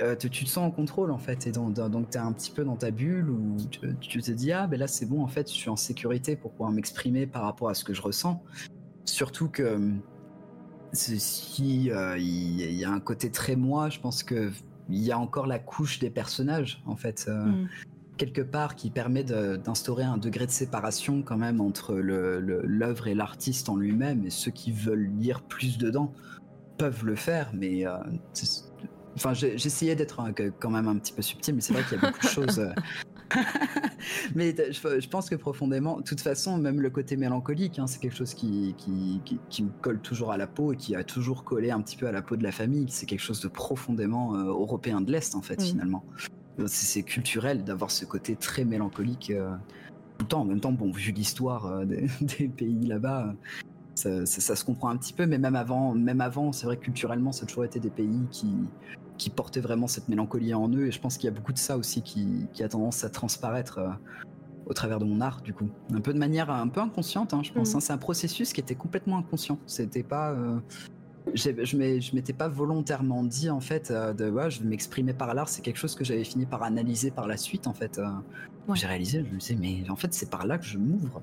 euh, 0.00 0.16
tu, 0.16 0.28
tu 0.30 0.44
te 0.44 0.50
sens 0.50 0.66
en 0.66 0.70
contrôle 0.70 1.10
en 1.12 1.18
fait, 1.18 1.46
et 1.46 1.52
dans- 1.52 1.70
dans- 1.70 1.88
donc 1.88 2.10
tu 2.10 2.16
es 2.18 2.20
un 2.20 2.32
petit 2.32 2.50
peu 2.50 2.64
dans 2.64 2.76
ta 2.76 2.90
bulle 2.90 3.30
où 3.30 3.56
tu, 3.70 3.80
tu 4.00 4.20
te 4.22 4.30
dis 4.32 4.50
ah 4.52 4.66
ben 4.66 4.78
là 4.80 4.86
c'est 4.88 5.06
bon 5.06 5.22
en 5.22 5.28
fait, 5.28 5.48
je 5.48 5.54
suis 5.54 5.70
en 5.70 5.76
sécurité 5.76 6.34
pour 6.36 6.50
pouvoir 6.52 6.72
m'exprimer 6.72 7.26
par 7.26 7.42
rapport 7.42 7.68
à 7.68 7.74
ce 7.74 7.84
que 7.84 7.94
je 7.94 8.02
ressens. 8.02 8.42
Surtout 9.04 9.48
que 9.48 9.62
euh, 9.62 9.90
si 10.92 11.90
euh, 11.90 12.16
il 12.18 12.60
y, 12.72 12.84
a 12.84 12.90
un 12.90 13.00
côté 13.00 13.30
très 13.30 13.56
moi, 13.56 13.88
je 13.90 14.00
pense 14.00 14.22
que 14.22 14.50
il 14.88 15.02
y 15.02 15.12
a 15.12 15.18
encore 15.18 15.46
la 15.46 15.58
couche 15.58 15.98
des 15.98 16.10
personnages 16.10 16.82
en 16.86 16.96
fait. 16.96 17.26
euh, 17.28 17.44
Mm. 17.46 17.68
quelque 18.16 18.42
part 18.42 18.76
qui 18.76 18.90
permet 18.90 19.24
de- 19.24 19.56
d'instaurer 19.56 20.04
un 20.04 20.18
degré 20.18 20.46
de 20.46 20.50
séparation 20.52 21.22
quand 21.22 21.36
même 21.36 21.60
entre 21.60 21.94
l'œuvre 21.96 23.08
et 23.08 23.14
l'artiste 23.14 23.68
en 23.68 23.76
lui-même 23.76 24.24
et 24.24 24.30
ceux 24.30 24.52
qui 24.52 24.70
veulent 24.70 25.10
lire 25.18 25.42
plus 25.42 25.78
dedans 25.78 26.12
peuvent 26.78 27.04
le 27.04 27.16
faire 27.16 27.50
mais 27.54 27.84
enfin 29.16 29.32
j'essayais 29.34 29.94
d'être 29.96 30.32
que- 30.32 30.50
quand 30.58 30.70
même 30.70 30.88
un 30.88 30.98
petit 30.98 31.12
peu 31.12 31.22
subtil 31.22 31.54
mais 31.54 31.60
c'est 31.60 31.72
vrai 31.72 31.82
qu'il 31.84 31.98
y 32.00 32.04
a 32.04 32.06
beaucoup 32.10 32.20
de 32.24 32.28
choses 32.30 32.58
euh. 32.58 32.70
mais 34.34 34.52
t- 34.52 34.72
je, 34.72 35.00
je 35.00 35.08
pense 35.08 35.28
que 35.30 35.34
profondément 35.34 35.98
de 35.98 36.02
toute 36.02 36.20
façon 36.20 36.58
même 36.58 36.80
le 36.80 36.90
côté 36.90 37.16
mélancolique 37.16 37.78
hein, 37.78 37.86
c'est 37.86 37.98
quelque 38.00 38.16
chose 38.16 38.34
qui, 38.34 38.74
qui, 38.76 39.22
qui- 39.24 39.40
qui 39.48 39.64
me 39.64 39.70
colle 39.80 40.00
toujours 40.00 40.32
à 40.32 40.36
la 40.36 40.46
peau 40.46 40.72
et 40.72 40.76
qui 40.76 40.94
a 40.94 41.04
toujours 41.04 41.44
collé 41.44 41.70
un 41.70 41.80
petit 41.80 41.96
peu 41.96 42.06
à 42.06 42.12
la 42.12 42.22
peau 42.22 42.36
de 42.36 42.42
la 42.42 42.52
famille 42.52 42.86
c'est 42.90 43.06
quelque 43.06 43.20
chose 43.20 43.40
de 43.40 43.48
profondément 43.48 44.34
euh, 44.36 44.44
européen 44.44 45.00
de 45.00 45.10
l'Est 45.10 45.34
en 45.34 45.42
fait 45.42 45.60
Mhm. 45.60 45.66
finalement 45.66 46.04
c'est 46.66 47.02
culturel 47.02 47.64
d'avoir 47.64 47.90
ce 47.90 48.04
côté 48.04 48.36
très 48.36 48.64
mélancolique 48.64 49.30
euh, 49.30 49.50
tout 50.18 50.24
le 50.26 50.28
temps. 50.28 50.40
En 50.42 50.44
même 50.44 50.60
temps, 50.60 50.70
bon, 50.70 50.92
vu 50.92 51.10
l'histoire 51.10 51.66
euh, 51.66 51.84
des, 51.84 52.06
des 52.38 52.46
pays 52.48 52.86
là-bas, 52.86 53.26
euh, 53.26 53.32
ça, 53.96 54.24
ça- 54.24 54.40
ça 54.40 54.54
se 54.54 54.64
comprend 54.64 54.88
un 54.90 54.96
petit 54.96 55.12
peu. 55.12 55.26
Mais 55.26 55.38
même 55.38 55.56
avant, 55.56 55.96
même 55.96 56.20
avant, 56.20 56.52
c'est 56.52 56.66
vrai 56.66 56.76
que 56.76 56.82
culturellement, 56.84 57.32
ça 57.32 57.42
a 57.42 57.46
toujours 57.48 57.64
été 57.64 57.80
des 57.80 57.90
pays 57.90 58.20
qui 58.30 58.54
qui 59.18 59.30
portaient 59.30 59.60
vraiment 59.60 59.86
cette 59.86 60.08
mélancolie 60.08 60.54
en 60.54 60.68
eux. 60.70 60.86
Et 60.86 60.90
je 60.92 61.00
pense 61.00 61.16
qu'il 61.16 61.28
y 61.28 61.32
a 61.32 61.36
beaucoup 61.36 61.52
de 61.52 61.58
ça 61.58 61.76
aussi 61.76 62.02
qui, 62.02 62.46
qui 62.52 62.62
a 62.62 62.68
tendance 62.68 63.04
à 63.04 63.10
transparaître 63.10 63.78
euh, 63.78 63.88
au 64.66 64.72
travers 64.72 64.98
de 64.98 65.04
mon 65.04 65.20
art, 65.20 65.40
du 65.42 65.52
coup, 65.52 65.68
un 65.92 66.00
peu 66.00 66.12
de 66.12 66.18
manière 66.18 66.50
un 66.50 66.68
peu 66.68 66.80
inconsciente. 66.80 67.34
hein, 67.34 67.42
je 67.42 67.52
pense. 67.52 67.70
Mhm. 67.70 67.76
hein. 67.76 67.80
c'est 67.80 67.92
un 67.92 67.98
processus 67.98 68.52
qui 68.52 68.60
était 68.60 68.74
complètement 68.74 69.18
inconscient. 69.18 69.58
C'était 69.66 70.02
pas 70.02 70.32
euh, 70.32 70.58
je 71.34 72.14
m'étais 72.14 72.32
pas 72.34 72.48
volontairement 72.48 73.24
dit 73.24 73.48
en 73.50 73.60
fait 73.60 73.90
euh, 73.90 74.12
de 74.12 74.28
ouais, 74.30 74.50
je 74.50 74.60
vais 74.62 74.68
m'exprimer 74.68 75.14
par 75.14 75.32
l'art 75.34 75.48
c'est 75.48 75.62
quelque 75.62 75.78
chose 75.78 75.94
que 75.94 76.04
j'avais 76.04 76.22
fini 76.22 76.44
par 76.44 76.62
analyser 76.62 77.10
par 77.10 77.26
la 77.26 77.38
suite 77.38 77.66
en 77.66 77.72
fait 77.72 77.98
Ouais. 78.68 78.76
j'ai 78.76 78.86
réalisé 78.86 79.24
je 79.26 79.32
me 79.34 79.38
disais 79.38 79.56
mais 79.58 79.88
en 79.88 79.96
fait 79.96 80.12
c'est 80.12 80.28
par 80.30 80.46
là 80.46 80.58
que 80.58 80.64
je 80.66 80.76
m'ouvre 80.76 81.22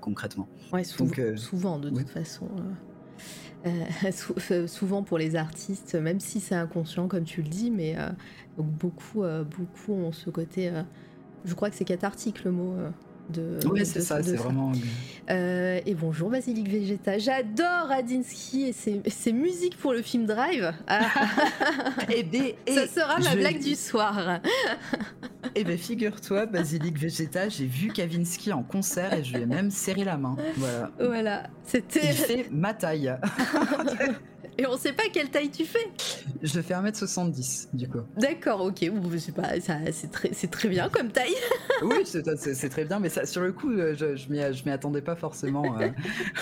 concrètement 0.00 0.48
Ouais, 0.72 0.84
sou- 0.84 1.04
Donc, 1.04 1.20
souvent 1.36 1.78
de 1.78 1.90
oui. 1.90 1.98
toute 1.98 2.10
façon. 2.10 2.48
Euh, 3.66 3.84
euh, 4.04 4.12
sou- 4.12 4.68
souvent 4.68 5.02
pour 5.04 5.18
les 5.18 5.36
artistes, 5.36 5.94
même 5.94 6.20
si 6.20 6.40
c'est 6.40 6.54
inconscient 6.54 7.08
comme 7.08 7.24
tu 7.24 7.42
le 7.42 7.48
dis, 7.48 7.70
mais 7.70 7.96
euh, 7.98 8.10
beaucoup, 8.56 9.22
beaucoup 9.44 9.92
ont 9.94 10.12
ce 10.12 10.30
côté. 10.30 10.72
je 11.44 11.54
crois 11.54 11.70
que 11.70 11.76
c'est 11.76 11.84
cathartique 11.84 12.44
le 12.44 12.52
mot. 12.52 12.76
Euh, 13.36 13.58
de, 13.60 13.66
oui 13.68 13.84
c'est 13.84 14.00
ça 14.00 14.22
c'est 14.22 14.36
vraiment 14.36 14.72
Euh, 15.30 15.80
et 15.84 15.94
bonjour 15.94 16.30
Basilic 16.30 16.66
Vegeta, 16.70 17.18
j'adore 17.18 17.88
Radinsky 17.88 18.68
et 18.68 18.72
ses, 18.72 19.02
ses 19.08 19.32
musiques 19.34 19.76
pour 19.76 19.92
le 19.92 20.00
film 20.00 20.24
Drive. 20.24 20.72
Ah, 20.86 21.00
et 22.10 22.22
ben, 22.22 22.52
ça 22.66 22.84
et 22.84 22.86
sera 22.86 23.18
ma 23.18 23.36
blague 23.36 23.60
du 23.62 23.74
soir. 23.74 24.40
et 25.54 25.64
ben 25.64 25.76
figure-toi 25.76 26.46
Basilic 26.46 26.98
Vegeta 26.98 27.48
j'ai 27.50 27.66
vu 27.66 27.88
Kavinsky 27.88 28.52
en 28.52 28.62
concert 28.62 29.12
et 29.12 29.22
je 29.22 29.34
lui 29.34 29.42
ai 29.42 29.46
même 29.46 29.70
serré 29.70 30.04
la 30.04 30.16
main 30.16 30.36
voilà 30.56 30.90
Voilà, 30.98 31.42
c'était. 31.64 32.00
il 32.06 32.12
fait 32.14 32.46
ma 32.50 32.72
taille 32.72 33.14
Et 34.60 34.66
on 34.66 34.76
sait 34.76 34.92
pas 34.92 35.04
quelle 35.12 35.30
taille 35.30 35.50
tu 35.50 35.64
fais. 35.64 35.88
je 36.42 36.60
fais 36.60 36.74
1m70 36.74 37.68
du 37.74 37.88
coup 37.88 38.00
D'accord, 38.16 38.60
ok, 38.62 38.90
bon, 38.90 39.08
c'est 39.16 39.32
pas, 39.34 39.60
ça, 39.60 39.76
c'est 39.92 40.10
très, 40.10 40.30
c'est 40.32 40.50
très 40.50 40.68
bien 40.68 40.88
comme 40.88 41.10
taille. 41.10 41.34
Oui, 41.82 41.94
c'est 42.04 42.68
très 42.70 42.84
bien, 42.84 42.98
mais 42.98 43.08
ça, 43.08 43.24
sur 43.24 43.40
le 43.40 43.52
coup, 43.52 43.70
euh, 43.70 43.94
je, 43.96 44.16
je 44.16 44.28
m'y 44.30 44.70
attendais 44.72 45.00
pas 45.00 45.14
forcément. 45.14 45.78
euh. 45.80 45.90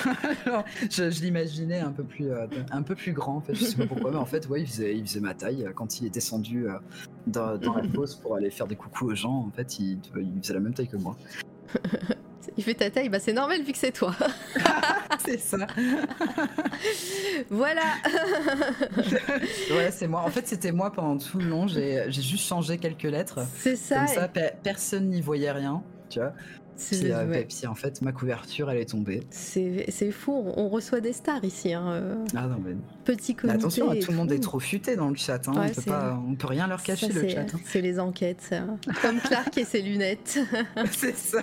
Je 0.91 1.11
je 1.11 1.21
l'imaginais 1.21 1.81
un 1.81 1.91
peu 1.93 2.05
plus, 2.05 2.31
euh, 2.31 2.47
un 2.71 2.81
peu 2.83 2.95
plus 2.95 3.13
grand. 3.13 3.37
En 3.37 3.41
fait, 3.43 3.55
je 3.55 3.65
sais 3.65 3.77
pas 3.77 3.87
pourquoi, 3.87 4.13
mais 4.13 4.17
en 4.17 4.25
fait, 4.25 4.49
ouais, 4.49 4.63
il 4.63 4.67
faisait, 4.67 4.97
il 4.97 5.07
faisait 5.07 5.21
ma 5.21 5.35
taille 5.35 5.69
quand 5.75 6.01
il 6.01 6.07
est 6.07 6.11
descendu 6.11 6.67
euh, 6.69 6.79
dans, 7.27 7.59
dans 7.59 7.75
la 7.75 7.83
fosse 7.87 8.15
pour 8.15 8.37
aller 8.37 8.49
faire 8.51 8.67
des 8.67 8.77
coucous 8.77 9.09
aux 9.11 9.15
gens. 9.15 9.45
En 9.47 9.51
fait, 9.55 9.79
il, 9.79 9.99
il 10.17 10.41
faisait 10.41 10.55
la 10.55 10.61
même 10.61 10.73
taille 10.73 10.89
que 10.89 10.97
moi. 10.97 11.17
Il 12.57 12.65
fait 12.65 12.75
ta 12.75 12.91
taille, 12.91 13.09
bah 13.09 13.19
c'est 13.21 13.33
normal 13.33 13.63
vu 13.63 13.73
que 13.73 13.79
c'est 13.79 13.93
toi. 13.93 14.15
C'est 15.25 15.39
ça. 15.39 15.67
voilà. 17.51 17.83
Ouais, 19.73 19.91
c'est 19.91 20.07
moi. 20.07 20.21
En 20.23 20.29
fait, 20.31 20.47
c'était 20.47 20.73
moi 20.73 20.93
pendant 20.93 21.19
tout 21.19 21.39
le 21.39 21.47
long. 21.47 21.67
J'ai 21.67 22.11
juste 22.11 22.47
changé 22.47 22.79
quelques 22.79 23.03
lettres. 23.05 23.41
C'est 23.57 23.77
ça. 23.77 23.99
Comme 23.99 24.09
ça, 24.09 24.29
pe- 24.29 24.53
personne 24.63 25.09
n'y 25.11 25.21
voyait 25.21 25.51
rien. 25.51 25.83
Tu 26.09 26.21
vois. 26.21 26.33
c'est, 26.77 27.01
Puis, 27.01 27.13
euh, 27.13 27.27
ouais. 27.27 27.47
puis, 27.49 27.67
en 27.67 27.75
fait, 27.75 28.01
ma 28.03 28.13
couverture, 28.13 28.71
elle 28.71 28.79
est 28.79 28.91
tombée. 28.91 29.23
c'est, 29.31 30.11
fou, 30.13 30.45
on 30.57 30.69
reçoit 30.69 31.01
des 31.01 31.13
stars 31.13 31.43
ici. 31.45 31.73
Hein. 31.73 31.89
euh, 31.93 32.25
Ah 32.37 32.43
non, 32.47 32.59
mais 32.65 32.77
Petit 33.05 33.33
Mais 33.33 33.41
comité. 33.43 33.59
attention, 33.59 33.95
tout 34.01 34.11
le 34.13 34.17
monde 34.17 34.31
est 34.33 34.39
trop 34.43 34.61
futé 34.61 34.95
dans 34.97 35.09
le 35.09 35.17
chat. 35.17 35.49
Hein. 35.49 35.53
Ouais, 35.53 35.59
on, 35.65 35.67
peut 35.75 35.81
c'est- 35.83 35.91
pas, 35.91 36.21
on 36.29 36.35
peut 36.37 36.47
rien 36.47 36.67
leur 36.69 36.83
cacher 36.83 37.11
Ça, 37.13 37.21
le 37.21 37.29
chat. 37.29 37.41
hein. 37.41 37.59
c'est 37.65 37.81
les 37.81 37.99
enquêtes, 37.99 38.43
ça. 38.43 38.61
comme 39.03 39.19
Clark 39.21 39.57
et 39.59 39.65
ses 39.65 39.83
lunettes. 39.83 40.39
c'est 40.93 41.17
ça. 41.17 41.43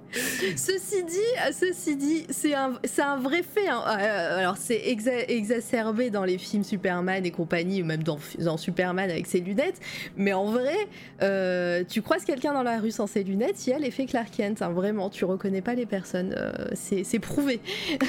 Ceci 0.13 1.03
dit, 1.05 1.51
ceci 1.53 1.95
dit, 1.95 2.25
c'est 2.29 2.53
un, 2.53 2.73
c'est 2.83 3.01
un 3.01 3.17
vrai 3.17 3.43
fait. 3.43 3.67
hein. 3.67 3.81
Euh, 3.87 4.39
alors 4.39 4.57
c'est 4.57 4.77
exa- 4.77 5.25
exacerbé 5.27 6.09
dans 6.09 6.23
les 6.25 6.37
films 6.37 6.63
Superman 6.63 7.25
et 7.25 7.31
compagnie, 7.31 7.81
ou 7.81 7.85
même 7.85 8.03
dans, 8.03 8.19
dans 8.39 8.57
Superman 8.57 9.09
avec 9.09 9.27
ses 9.27 9.39
lunettes. 9.39 9.79
Mais 10.17 10.33
en 10.33 10.45
vrai, 10.45 10.75
euh, 11.21 11.83
tu 11.87 12.01
croises 12.01 12.25
quelqu'un 12.25 12.53
dans 12.53 12.63
la 12.63 12.79
rue 12.79 12.91
sans 12.91 13.07
ses 13.07 13.23
lunettes, 13.23 13.65
il 13.67 13.71
y 13.71 13.73
a 13.73 13.79
l'effet 13.79 14.05
Clark 14.05 14.29
Kent. 14.31 14.61
hein. 14.61 14.69
vraiment, 14.71 15.09
tu 15.09 15.25
reconnais 15.25 15.61
pas 15.61 15.73
les 15.75 15.85
personnes. 15.85 16.33
euh, 16.37 16.51
c'est, 16.73 17.19
prouvé. 17.19 17.59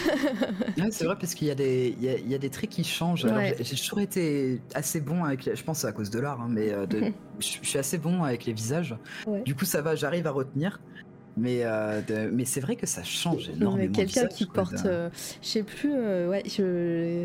Ouais, 0.79 0.89
c'est 0.91 1.05
vrai 1.05 1.17
parce 1.21 1.35
qu'il 1.35 1.49
y, 1.49 1.51
a 1.51 1.55
des- 1.55 1.95
il 2.01 2.05
y, 2.05 2.09
a, 2.09 2.17
il 2.19 2.31
y 2.31 2.35
a 2.35 2.39
des 2.39 2.51
traits 2.51 2.71
qui 2.71 2.83
changent. 2.85 3.25
Ouais. 3.25 3.55
j'ai- 3.61 3.77
toujours 3.77 4.01
été 4.01 4.61
assez 4.75 5.01
bon 5.01 5.25
avec, 5.25 5.45
les- 5.45 5.55
je 5.57 5.63
pense 5.65 5.85
à 5.85 5.93
cause 5.93 6.11
de 6.11 6.19
l'art, 6.19 6.41
hein, 6.41 6.49
mais 6.49 6.71
de- 6.87 7.13
je 7.41 7.47
je 7.63 7.69
suis 7.69 7.79
assez 7.79 7.99
bon 7.99 8.23
avec 8.23 8.45
les 8.47 8.53
visages. 8.53 8.95
Ouais. 9.27 9.43
Du 9.43 9.55
coup, 9.55 9.65
ça 9.65 9.83
va, 9.83 9.95
j'arrive 9.95 10.27
à 10.27 10.31
retenir. 10.31 10.81
Mais, 11.37 11.61
euh, 11.65 12.03
de- 12.03 12.31
mais 12.31 12.45
c'est 12.45 12.61
vrai 12.61 12.77
que 12.77 12.87
ça 12.87 13.03
change 13.03 13.49
énormément. 13.49 13.95
Quelqu'un 13.95 14.27
qui 14.27 14.45
porte, 14.45 14.75
euh, 14.85 15.09
je 15.41 15.49
sais 15.49 15.63
plus, 15.63 15.93
euh, 15.95 16.29
ouais, 16.29 16.43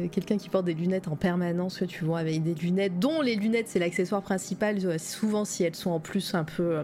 quelqu'un 0.10 0.38
qui 0.38 0.48
porte 0.48 0.64
des 0.66 0.74
lunettes 0.74 1.10
en 1.10 1.18
permanence, 1.18 1.80
que 1.80 1.86
tu 1.86 2.06
vois, 2.06 2.20
avec 2.20 2.42
des 2.42 2.54
lunettes, 2.54 3.00
dont 3.00 3.22
les 3.22 3.36
lunettes 3.36 3.68
c'est 3.68 3.80
l'accessoire 3.80 4.22
principal. 4.22 4.98
Souvent, 5.00 5.44
si 5.44 5.64
elles 5.64 5.76
sont 5.76 5.92
en 5.92 6.00
plus 6.00 6.34
un 6.36 6.46
peu, 6.46 6.84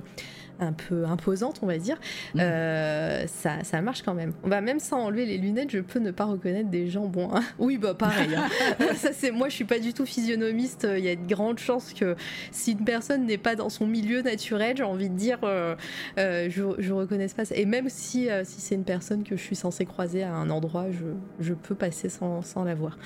un 0.59 0.73
peu 0.73 1.05
imposantes, 1.05 1.59
on 1.61 1.65
va 1.67 1.77
dire, 1.77 1.97
Mhm. 2.35 2.41
euh, 2.41 3.27
ça, 3.27 3.63
ça 3.63 3.81
marche 3.81 4.01
quand 4.03 4.13
même. 4.13 4.33
On 4.43 4.49
va 4.49 4.61
même 4.61 4.79
sans 4.79 4.99
enlever 5.05 5.25
les 5.25 5.37
lunettes, 5.37 5.71
je 5.71 5.79
peux 5.79 5.99
ne 5.99 6.11
pas 6.11 6.25
reconnaître 6.25 6.69
des 6.69 6.87
gens 6.89 7.05
bons. 7.07 7.29
hein. 7.33 7.41
Oui, 7.59 7.77
bah 7.77 7.93
pareil. 7.93 8.35
hein. 8.35 8.47
ça 8.95 9.11
c'est 9.13 9.31
moi, 9.31 9.49
je 9.49 9.55
suis 9.55 9.65
pas 9.65 9.79
du 9.79 9.93
tout 9.93 10.05
physionomiste. 10.05 10.87
Il 10.97 11.03
y 11.03 11.09
a 11.09 11.15
de 11.15 11.27
grandes 11.27 11.59
chances 11.59 11.93
que 11.93 12.15
si 12.51 12.73
une 12.73 12.85
personne 12.85 13.25
n'est 13.25 13.37
pas 13.37 13.55
dans 13.55 13.69
son 13.69 13.87
milieu 13.87 14.21
naturel, 14.21 14.77
j'ai 14.77 14.83
envie 14.83 15.09
de 15.09 15.15
dire. 15.15 15.39
euh, 15.43 15.75
euh, 16.19 16.47
je, 16.49 16.63
je 16.79 16.93
reconnaisse 16.93 17.33
pas 17.33 17.45
ça. 17.45 17.55
Et 17.55 17.65
même 17.65 17.89
si, 17.89 18.27
si 18.43 18.61
c'est 18.61 18.75
une 18.75 18.83
personne 18.83 19.23
que 19.23 19.35
je 19.35 19.41
suis 19.41 19.55
censée 19.55 19.85
croiser 19.85 20.23
à 20.23 20.33
un 20.33 20.49
endroit, 20.49 20.85
je, 20.91 21.05
je 21.43 21.53
peux 21.53 21.75
passer 21.75 22.09
sans, 22.09 22.41
sans 22.41 22.63
la 22.63 22.75
voir. 22.75 22.97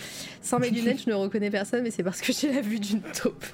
Sans 0.42 0.60
mes 0.60 0.70
lunettes, 0.72 1.04
je 1.06 1.10
ne 1.10 1.16
reconnais 1.16 1.50
personne, 1.50 1.84
mais 1.84 1.92
c'est 1.92 2.04
parce 2.04 2.22
que 2.22 2.34
j'ai 2.34 2.52
la 2.54 2.62
vue 2.62 2.80
d'une 2.80 3.02
taupe. 3.02 3.46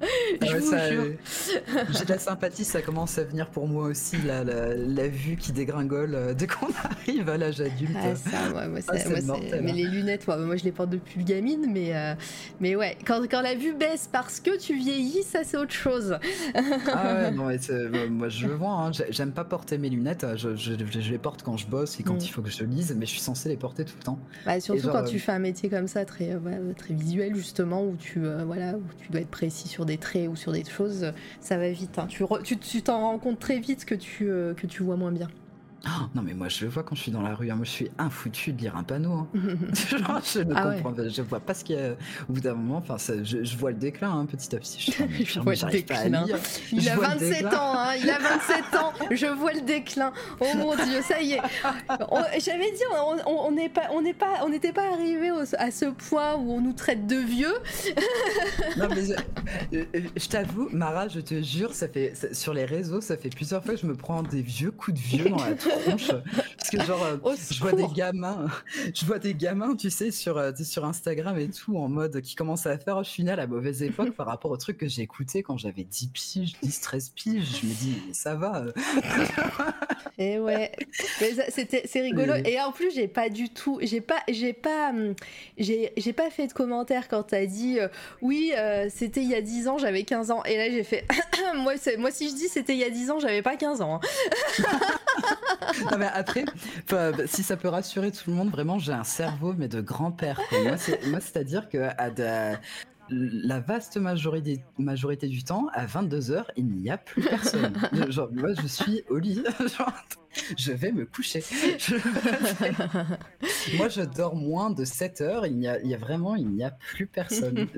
Ah 0.40 0.46
je 0.46 0.52
ouais, 0.52 0.58
vous 0.60 0.70
ça, 0.70 0.90
jure. 0.90 1.02
euh, 1.04 1.84
J'ai 1.90 2.04
de 2.04 2.10
la 2.10 2.18
sympathie, 2.18 2.64
ça 2.64 2.80
commence 2.82 3.18
à 3.18 3.24
venir 3.24 3.48
pour 3.50 3.66
moi 3.66 3.86
aussi, 3.86 4.16
la, 4.26 4.44
la, 4.44 4.74
la 4.74 5.08
vue 5.08 5.36
qui 5.36 5.52
dégringole 5.52 6.14
euh, 6.14 6.34
dès 6.34 6.46
qu'on 6.46 6.66
arrive 6.84 7.28
à 7.28 7.36
l'âge 7.36 7.60
adulte. 7.60 7.90
Ah, 7.96 8.14
ça, 8.14 8.54
ouais, 8.54 8.68
moi, 8.68 8.78
Ah, 8.86 8.92
c'est- 8.92 8.98
c'est 9.04 9.08
moi, 9.08 9.18
c'est- 9.20 9.26
mortel, 9.26 9.60
mais 9.64 9.70
hein. 9.70 9.74
les 9.74 9.84
lunettes, 9.88 10.26
ouais, 10.28 10.36
moi 10.38 10.56
je 10.56 10.64
les 10.64 10.72
porte 10.72 10.90
depuis 10.90 11.18
le 11.18 11.24
gamine, 11.24 11.66
mais, 11.72 11.96
euh, 11.96 12.14
mais 12.60 12.76
ouais, 12.76 12.96
quand, 13.06 13.22
quand 13.28 13.40
la 13.40 13.54
vue 13.54 13.74
baisse 13.74 14.08
parce 14.12 14.38
que 14.40 14.56
tu 14.58 14.76
vieillis, 14.76 15.22
ça 15.24 15.40
c'est 15.44 15.56
autre 15.56 15.72
chose. 15.72 16.18
Ah 16.54 17.14
ouais, 17.14 17.30
non, 17.32 17.46
mais 17.46 17.58
c'est- 17.58 17.88
moi 18.08 18.28
je 18.28 18.46
le 18.46 18.54
vois, 18.54 18.70
hein, 18.70 18.92
j'ai- 18.92 19.10
j'aime 19.10 19.32
pas 19.32 19.44
porter 19.44 19.78
mes 19.78 19.88
lunettes, 19.90 20.26
je, 20.36 20.54
je- 20.54 20.72
je 20.74 21.10
les 21.10 21.18
porte 21.18 21.42
quand 21.42 21.56
je 21.56 21.66
bosse 21.66 21.98
et 21.98 22.02
quand 22.02 22.14
Mm. 22.14 22.20
il 22.22 22.28
faut 22.28 22.42
que 22.42 22.50
je 22.50 22.64
lise, 22.64 22.94
mais 22.96 23.06
je 23.06 23.10
suis 23.12 23.20
censé 23.20 23.48
les 23.48 23.56
porter 23.56 23.84
tout 23.84 23.94
le 23.98 24.04
temps. 24.04 24.18
Bah, 24.46 24.60
surtout 24.60 24.82
genre, 24.82 24.92
quand 24.92 25.02
euh, 25.04 25.10
tu 25.10 25.18
fais 25.18 25.32
un 25.32 25.38
métier 25.38 25.68
comme 25.68 25.88
ça, 25.88 26.04
très, 26.04 26.36
ouais, 26.36 26.58
très 26.76 26.94
visuel 26.94 27.34
justement, 27.34 27.82
où 27.84 27.96
tu, 27.96 28.24
euh, 28.24 28.44
voilà, 28.44 28.72
où 28.74 28.82
tu 29.02 29.10
dois 29.10 29.20
être 29.22 29.28
précis 29.30 29.68
sur 29.68 29.84
des 29.88 29.98
traits 29.98 30.28
ou 30.28 30.36
sur 30.36 30.52
des 30.52 30.64
choses, 30.64 31.12
ça 31.40 31.58
va 31.58 31.68
vite. 31.70 31.98
hein. 31.98 32.06
Tu 32.06 32.82
t'en 32.82 33.00
rends 33.00 33.18
compte 33.18 33.40
très 33.40 33.58
vite 33.58 33.84
que 33.84 33.94
tu, 33.96 34.30
euh, 34.30 34.54
que 34.54 34.66
tu 34.68 34.82
vois 34.84 34.96
moins 34.96 35.12
bien. 35.12 35.28
Oh, 35.86 36.06
non, 36.14 36.22
mais 36.22 36.34
moi, 36.34 36.48
je 36.48 36.64
le 36.64 36.70
vois 36.70 36.82
quand 36.82 36.96
je 36.96 37.02
suis 37.02 37.12
dans 37.12 37.22
la 37.22 37.34
rue. 37.36 37.50
hein. 37.50 37.54
Moi, 37.54 37.64
je 37.64 37.70
suis 37.70 37.90
infoutu 37.98 38.52
de 38.52 38.60
lire 38.60 38.76
un 38.76 38.82
panneau. 38.82 39.12
hein. 39.12 39.28
Genre, 39.90 40.20
je 40.24 40.40
ne 40.40 40.52
Ah 40.56 40.68
ouais. 40.68 40.74
comprends 40.76 40.92
pas. 40.92 41.08
Je 41.08 41.22
vois 41.22 41.38
pas 41.40 41.54
ce 41.54 41.62
qu'il 41.64 41.76
y 41.76 41.78
a 41.78 41.92
au 42.28 42.32
bout 42.32 42.40
d'un 42.40 42.54
moment. 42.54 42.78
Enfin, 42.78 42.98
ça- 42.98 43.22
je, 43.22 43.44
je 43.44 43.56
vois 43.56 43.70
le 43.70 43.76
déclin 43.76 44.10
hein, 44.10 44.26
petit 44.26 44.54
à 44.56 44.58
petit. 44.58 44.80
Je, 44.80 44.90
suis, 44.90 45.04
mais 45.08 45.18
Je 45.18 45.24
putain, 45.24 45.40
vois 45.42 45.52
le 45.52 45.58
j'arrive 45.58 45.84
pas 45.84 45.94
à 45.98 46.04
déclin. 46.04 46.24
lire. 46.26 46.38
Il 46.72 46.80
Je 46.80 46.88
a 46.90 46.94
vois 46.96 47.04
le 47.14 47.18
27 47.20 47.28
déclin. 47.30 47.58
ans, 47.58 47.74
hein, 47.76 47.94
il 48.02 48.10
a 48.10 48.18
27 48.18 48.74
ans, 48.74 48.92
je 49.12 49.26
vois 49.26 49.52
le 49.52 49.60
déclin. 49.60 50.12
Oh 50.40 50.46
mon 50.56 50.74
dieu, 50.74 51.00
ça 51.02 51.20
y 51.22 51.32
est. 51.34 51.40
On- 52.10 52.22
J'avais 52.40 52.70
dit, 52.72 52.82
on 52.92 53.16
on- 53.30 53.46
on 53.48 53.52
n'est 53.52 53.68
pas, 53.68 53.82
on 53.92 54.02
n'est 54.02 54.14
pas, 54.14 54.44
on 54.44 54.48
n'était 54.48 54.72
pas 54.72 54.92
arrivé 54.92 55.30
au- 55.30 55.44
à 55.58 55.70
ce 55.70 55.86
point 55.86 56.34
où 56.34 56.52
on 56.52 56.60
nous 56.60 56.72
traite 56.72 57.06
de 57.06 57.16
vieux. 57.16 57.54
Non, 58.76 58.88
mais 58.90 59.04
je, 59.06 59.12
euh, 59.76 59.84
euh, 59.94 60.00
je 60.16 60.28
t'avoue, 60.28 60.68
Mara, 60.72 61.08
je 61.08 61.20
te 61.20 61.40
jure, 61.42 61.72
ça 61.74 61.88
fait 61.88 62.12
ça- 62.14 62.34
sur 62.34 62.52
les 62.52 62.64
réseaux, 62.64 63.00
ça 63.00 63.16
fait 63.16 63.30
plusieurs 63.30 63.62
fois 63.64 63.74
que 63.74 63.80
je 63.80 63.86
me 63.86 63.94
prends 63.94 64.22
des 64.22 64.42
vieux 64.42 64.70
coups 64.70 64.96
de 65.00 65.02
vieux 65.02 65.28
dans 65.30 65.36
la 65.36 65.54
tronche. 65.68 66.08
Parce 66.56 66.70
que 66.70 66.82
genre, 66.84 67.02
euh, 67.04 67.16
Au 67.22 67.34
je 67.34 67.60
vois 67.60 67.72
des 67.72 67.86
gamins, 67.88 68.46
je 68.94 69.04
vois 69.04 69.18
des 69.18 69.34
gamins, 69.34 69.74
tu 69.76 69.90
sais, 69.90 70.10
sur, 70.10 70.36
euh, 70.38 70.52
sur 70.62 70.84
Instagram 70.84 71.38
et 71.38 71.48
tout, 71.48 71.76
en 71.76 71.88
mode 71.88 72.20
qui 72.20 72.34
commencent 72.34 72.66
à 72.66 72.78
faire, 72.78 73.02
je 73.04 73.08
suis 73.10 73.24
né 73.24 73.32
à 73.32 73.36
la 73.36 73.46
mauvaise 73.46 73.82
époque 73.82 74.10
par 74.16 74.26
rapport 74.26 74.50
au 74.50 74.56
truc 74.56 74.78
que 74.78 74.88
j'ai 74.88 75.02
écouté 75.02 75.42
quand 75.42 75.56
j'avais 75.58 75.84
10 75.84 76.08
piges, 76.08 76.52
10, 76.62 76.80
13 76.80 77.08
piges. 77.10 77.60
Je 77.62 77.66
me 77.66 77.72
dis, 77.72 78.02
mais 78.06 78.14
ça 78.14 78.34
va. 78.34 78.64
euh. 78.64 78.72
Et 80.20 80.40
ouais, 80.40 80.72
c'était, 81.50 81.84
c'est 81.86 82.00
rigolo. 82.00 82.34
Et 82.44 82.60
en 82.60 82.72
plus, 82.72 82.90
j'ai 82.92 83.06
pas 83.06 83.28
du 83.28 83.50
tout, 83.50 83.78
j'ai 83.82 84.00
pas, 84.00 84.20
j'ai 84.28 84.52
pas, 84.52 84.90
hum, 84.90 85.14
j'ai, 85.58 85.92
j'ai 85.96 86.12
pas 86.12 86.28
fait 86.28 86.48
de 86.48 86.52
commentaire 86.52 87.06
quand 87.06 87.22
t'as 87.22 87.46
dit, 87.46 87.78
euh, 87.78 87.86
oui, 88.20 88.52
euh, 88.56 88.88
c'était 88.92 89.22
il 89.22 89.28
y 89.28 89.34
a 89.36 89.40
10 89.40 89.68
ans, 89.68 89.78
j'avais 89.78 90.02
15 90.02 90.32
ans. 90.32 90.42
Et 90.44 90.56
là, 90.56 90.70
j'ai 90.70 90.82
fait, 90.82 91.06
moi, 91.56 91.74
moi, 91.98 92.10
si 92.10 92.28
je 92.30 92.34
dis 92.34 92.48
c'était 92.48 92.72
il 92.72 92.80
y 92.80 92.84
a 92.84 92.90
10 92.90 93.12
ans, 93.12 93.20
j'avais 93.20 93.42
pas 93.42 93.54
15 93.56 93.80
ans. 93.80 94.00
hein. 94.02 94.08
Non, 95.90 95.98
mais 95.98 96.08
après, 96.12 96.44
si 97.26 97.42
ça 97.42 97.56
peut 97.56 97.68
rassurer 97.68 98.10
tout 98.12 98.30
le 98.30 98.36
monde, 98.36 98.50
vraiment, 98.50 98.78
j'ai 98.78 98.92
un 98.92 99.04
cerveau, 99.04 99.54
mais 99.56 99.68
de 99.68 99.80
grand-père. 99.80 100.40
moi, 101.06 101.20
c'est-à-dire 101.20 101.68
que 101.68 101.88
à 101.96 102.10
de- 102.10 102.56
la 103.10 103.60
vaste 103.60 103.96
majorité, 103.96 104.60
majorité 104.78 105.28
du 105.28 105.42
temps, 105.44 105.68
à 105.72 105.86
22h, 105.86 106.44
il 106.56 106.66
n'y 106.66 106.90
a 106.90 106.98
plus 106.98 107.22
personne. 107.22 107.72
Genre, 108.10 108.28
moi, 108.32 108.50
je 108.60 108.66
suis 108.66 109.02
au 109.08 109.18
lit. 109.18 109.42
Genre, 109.78 109.92
je 110.56 110.72
vais 110.72 110.92
me 110.92 111.04
coucher. 111.06 111.42
Je- 111.78 111.96
moi, 113.76 113.88
je 113.88 114.02
dors 114.02 114.36
moins 114.36 114.70
de 114.70 114.84
7 114.84 115.20
heures. 115.20 115.46
Il 115.46 115.58
y 115.60 115.68
a, 115.68 115.80
il 115.80 115.88
y 115.88 115.94
a 115.94 115.98
vraiment, 115.98 116.36
il 116.36 116.48
n'y 116.48 116.64
a 116.64 116.70
plus 116.70 117.06
personne. 117.06 117.66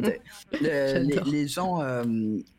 Le- 0.53 1.31
les, 1.31 1.47
gens, 1.49 1.81
euh, 1.81 2.05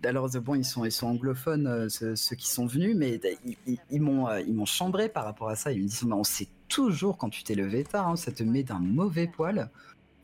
alors 0.03 0.29
bon, 0.41 0.55
ils 0.55 0.65
sont, 0.65 0.85
ils 0.85 0.91
sont 0.91 1.07
anglophones, 1.07 1.67
euh, 1.67 1.89
ceux, 1.89 2.15
ceux 2.15 2.35
qui 2.35 2.49
sont 2.49 2.65
venus, 2.65 2.95
mais 2.95 3.19
ils, 3.45 3.55
ils- 3.67 3.77
ils 3.89 4.01
m'ont, 4.01 4.27
euh, 4.27 4.41
ils 4.41 4.53
m'ont 4.53 4.65
chambré 4.65 5.09
par 5.09 5.25
rapport 5.25 5.49
à 5.49 5.55
ça. 5.55 5.71
Ils 5.71 5.81
me 5.83 5.87
disent, 5.87 6.03
on 6.09 6.23
sait 6.23 6.47
toujours 6.67 7.17
quand 7.17 7.29
tu 7.29 7.43
t'es 7.43 7.55
levé 7.55 7.83
tard, 7.83 8.07
hein, 8.07 8.15
ça 8.15 8.31
te 8.31 8.43
met 8.43 8.63
d'un 8.63 8.79
mauvais 8.79 9.27
poil. 9.27 9.69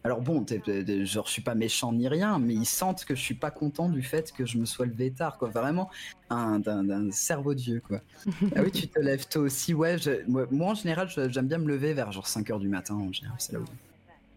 Alors 0.08 0.22
bon, 0.22 0.42
t'es- 0.46 0.60
t'es- 0.60 1.06
genre 1.06 1.28
je 1.28 1.34
suis 1.34 1.42
pas 1.42 1.54
méchant 1.54 1.92
ni 1.92 2.08
rien, 2.08 2.40
mais 2.40 2.54
ils 2.54 2.66
sentent 2.66 3.04
que 3.04 3.14
je 3.14 3.20
suis 3.20 3.34
pas 3.34 3.52
content 3.52 3.90
du 3.90 4.02
fait 4.02 4.32
que 4.32 4.46
je 4.46 4.58
me 4.58 4.64
sois 4.64 4.86
levé 4.86 5.12
tard, 5.12 5.38
quoi. 5.38 5.50
Vraiment 5.50 5.90
un 6.30 6.60
d'un 6.60 6.86
d'un 6.86 7.12
cerveau 7.12 7.54
de 7.54 7.60
vieux, 7.60 7.82
quoi. 7.86 8.00
ah 8.56 8.62
oui, 8.64 8.72
tu 8.72 8.88
te 8.88 9.00
lèves 9.02 9.28
tôt 9.28 9.42
aussi, 9.42 9.74
ouais. 9.74 9.98
je- 9.98 10.26
moi, 10.30 10.48
moi, 10.50 10.72
en 10.72 10.76
général, 10.76 11.10
j'aime 11.30 11.50
bien 11.50 11.58
me 11.58 11.68
lever 11.68 11.94
vers 11.94 12.14
genre 12.14 12.26
5 12.26 12.50
heures 12.50 12.60
du 12.62 12.70
matin. 12.70 12.96
En 12.96 13.12
général, 13.12 13.36
c'est 13.38 13.52
là 13.52 13.60
où, 13.60 13.66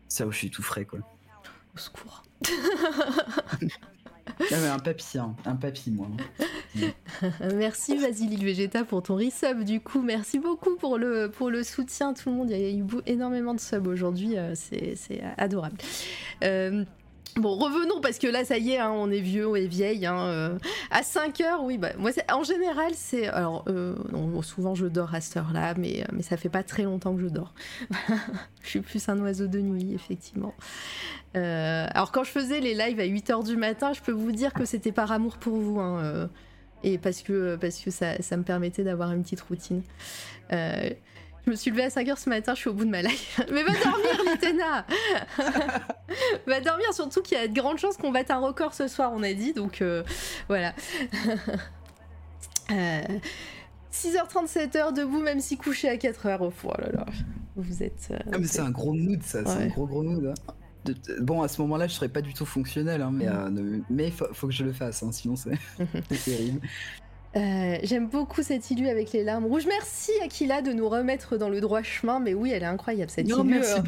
c'est 0.08 0.24
là 0.24 0.28
où 0.28 0.32
je 0.32 0.38
suis 0.38 0.50
tout 0.50 0.62
frais, 0.64 0.84
quoi. 0.84 0.98
Au 1.76 1.78
secours. 1.78 2.24
Ah, 4.52 4.74
un 4.74 4.78
papy, 4.78 5.18
hein, 5.18 5.34
un 5.44 5.56
papy, 5.56 5.90
moi. 5.90 6.08
Merci 7.54 7.96
Vasilil 7.96 8.44
Vegeta 8.44 8.84
pour 8.84 9.02
ton 9.02 9.16
resub 9.16 9.64
du 9.64 9.80
coup. 9.80 10.02
Merci 10.02 10.38
beaucoup 10.38 10.76
pour 10.76 10.98
le, 10.98 11.30
pour 11.30 11.50
le 11.50 11.62
soutien 11.62 12.14
tout 12.14 12.30
le 12.30 12.36
monde. 12.36 12.50
Il 12.50 12.58
y 12.58 12.64
a 12.64 12.70
eu 12.70 12.84
énormément 13.06 13.54
de 13.54 13.60
subs 13.60 13.86
aujourd'hui. 13.86 14.36
euh, 14.38 14.52
c'est 14.54 14.94
c'est 14.96 15.20
adorable. 15.36 15.76
Euh, 16.44 16.84
Bon, 17.36 17.56
revenons 17.56 18.00
parce 18.00 18.18
que 18.18 18.26
là, 18.26 18.44
ça 18.44 18.58
y 18.58 18.72
est, 18.72 18.78
hein, 18.78 18.90
on 18.92 19.10
est 19.10 19.20
vieux, 19.20 19.56
est 19.56 19.66
vieille. 19.66 20.04
hein, 20.06 20.18
euh. 20.26 20.58
À 20.90 21.02
5 21.02 21.40
heures, 21.40 21.62
oui, 21.62 21.78
bah, 21.78 21.90
moi, 21.96 22.10
en 22.32 22.42
général, 22.42 22.92
c'est. 22.94 23.28
Alors, 23.28 23.64
euh, 23.68 23.94
souvent, 24.42 24.74
je 24.74 24.86
dors 24.86 25.14
à 25.14 25.20
cette 25.20 25.36
heure-là, 25.36 25.74
mais, 25.76 26.02
euh, 26.02 26.06
mais 26.12 26.22
ça 26.22 26.36
fait 26.36 26.48
pas 26.48 26.62
très 26.62 26.82
longtemps 26.82 27.14
que 27.14 27.22
je 27.22 27.28
dors. 27.28 27.54
je 28.62 28.68
suis 28.68 28.80
plus 28.80 29.08
un 29.08 29.18
oiseau 29.20 29.46
de 29.46 29.60
nuit, 29.60 29.94
effectivement. 29.94 30.54
Alors, 31.34 32.10
quand 32.10 32.24
je 32.24 32.30
faisais 32.30 32.60
les 32.60 32.74
lives 32.74 32.98
à 32.98 33.04
8 33.04 33.30
heures 33.30 33.44
du 33.44 33.56
matin, 33.56 33.92
je 33.92 34.00
peux 34.00 34.12
vous 34.12 34.32
dire 34.32 34.52
que 34.52 34.64
c'était 34.64 34.92
par 34.92 35.12
amour 35.12 35.36
pour 35.36 35.56
vous. 35.56 35.78
hein, 35.80 36.28
et 36.82 36.96
parce 36.98 37.22
que, 37.22 37.56
parce 37.56 37.78
que 37.78 37.90
ça 37.90 38.36
me 38.36 38.42
permettait 38.42 38.82
d'avoir 38.84 39.12
une 39.12 39.22
petite 39.22 39.42
routine. 39.42 39.82
Euh, 41.40 41.46
je 41.46 41.50
me 41.50 41.56
suis 41.56 41.70
levée 41.70 41.84
à 41.84 41.88
5h 41.88 42.16
ce 42.18 42.28
matin, 42.28 42.54
je 42.54 42.60
suis 42.60 42.68
au 42.70 42.74
bout 42.74 42.84
de 42.84 42.90
ma 42.90 43.02
life. 43.02 43.40
Mais 43.52 43.62
va 43.62 43.72
dormir, 43.72 44.32
Litena 44.32 44.86
Va 46.46 46.60
dormir, 46.60 46.92
surtout 46.92 47.22
qu'il 47.22 47.36
y 47.38 47.40
a 47.40 47.48
de 47.48 47.54
grandes 47.54 47.78
chances 47.78 47.96
qu'on 47.96 48.10
batte 48.12 48.30
un 48.30 48.38
record 48.38 48.74
ce 48.74 48.88
soir, 48.88 49.12
on 49.14 49.22
a 49.22 49.32
dit, 49.32 49.52
donc 49.52 49.82
euh, 49.82 50.02
voilà. 50.48 50.74
Euh, 52.70 53.00
6h37 53.92 54.76
heures 54.78 54.92
debout, 54.92 55.20
même 55.20 55.40
si 55.40 55.56
couché 55.56 55.88
à 55.88 55.96
4h. 55.96 56.38
Oh, 56.40 56.52
oh 56.64 56.72
là 56.78 56.92
là, 56.92 57.06
vous 57.56 57.82
êtes. 57.82 58.08
euh, 58.12 58.18
Ah, 58.32 58.38
mais 58.38 58.46
c'est 58.46 58.60
un 58.60 58.70
gros 58.70 58.92
mood, 58.92 59.20
ça. 59.24 59.44
C'est 59.44 59.64
un 59.64 59.66
gros, 59.66 59.86
gros 59.88 60.02
mood. 60.04 60.24
hein. 60.26 60.52
De- 60.84 60.94
Bon, 61.20 61.42
à 61.42 61.48
ce 61.48 61.60
moment-là, 61.62 61.88
je 61.88 61.94
serais 61.94 62.08
pas 62.08 62.22
du 62.22 62.32
tout 62.32 62.46
fonctionnel, 62.46 63.02
hein, 63.02 63.10
mais, 63.12 63.26
Mm. 63.26 63.58
euh, 63.58 63.78
mais 63.90 64.10
faut, 64.12 64.28
faut 64.32 64.46
que 64.46 64.52
je 64.52 64.62
le 64.62 64.72
fasse, 64.72 65.02
hein, 65.02 65.10
sinon 65.10 65.34
c'est 65.34 65.58
c'est 66.12 66.24
terrible. 66.30 66.60
Euh, 67.36 67.76
J'aime 67.84 68.08
beaucoup 68.08 68.42
cette 68.42 68.68
illu 68.72 68.88
avec 68.88 69.12
les 69.12 69.22
larmes 69.22 69.44
rouges. 69.46 69.66
Merci 69.66 70.10
Akila 70.24 70.62
de 70.62 70.72
nous 70.72 70.88
remettre 70.88 71.36
dans 71.36 71.48
le 71.48 71.60
droit 71.60 71.80
chemin. 71.82 72.18
Mais 72.18 72.34
oui, 72.34 72.50
elle 72.52 72.64
est 72.64 72.66
incroyable 72.66 73.08
cette 73.10 73.28
Non, 73.28 73.44
illu. 73.44 73.60
merci 73.60 73.80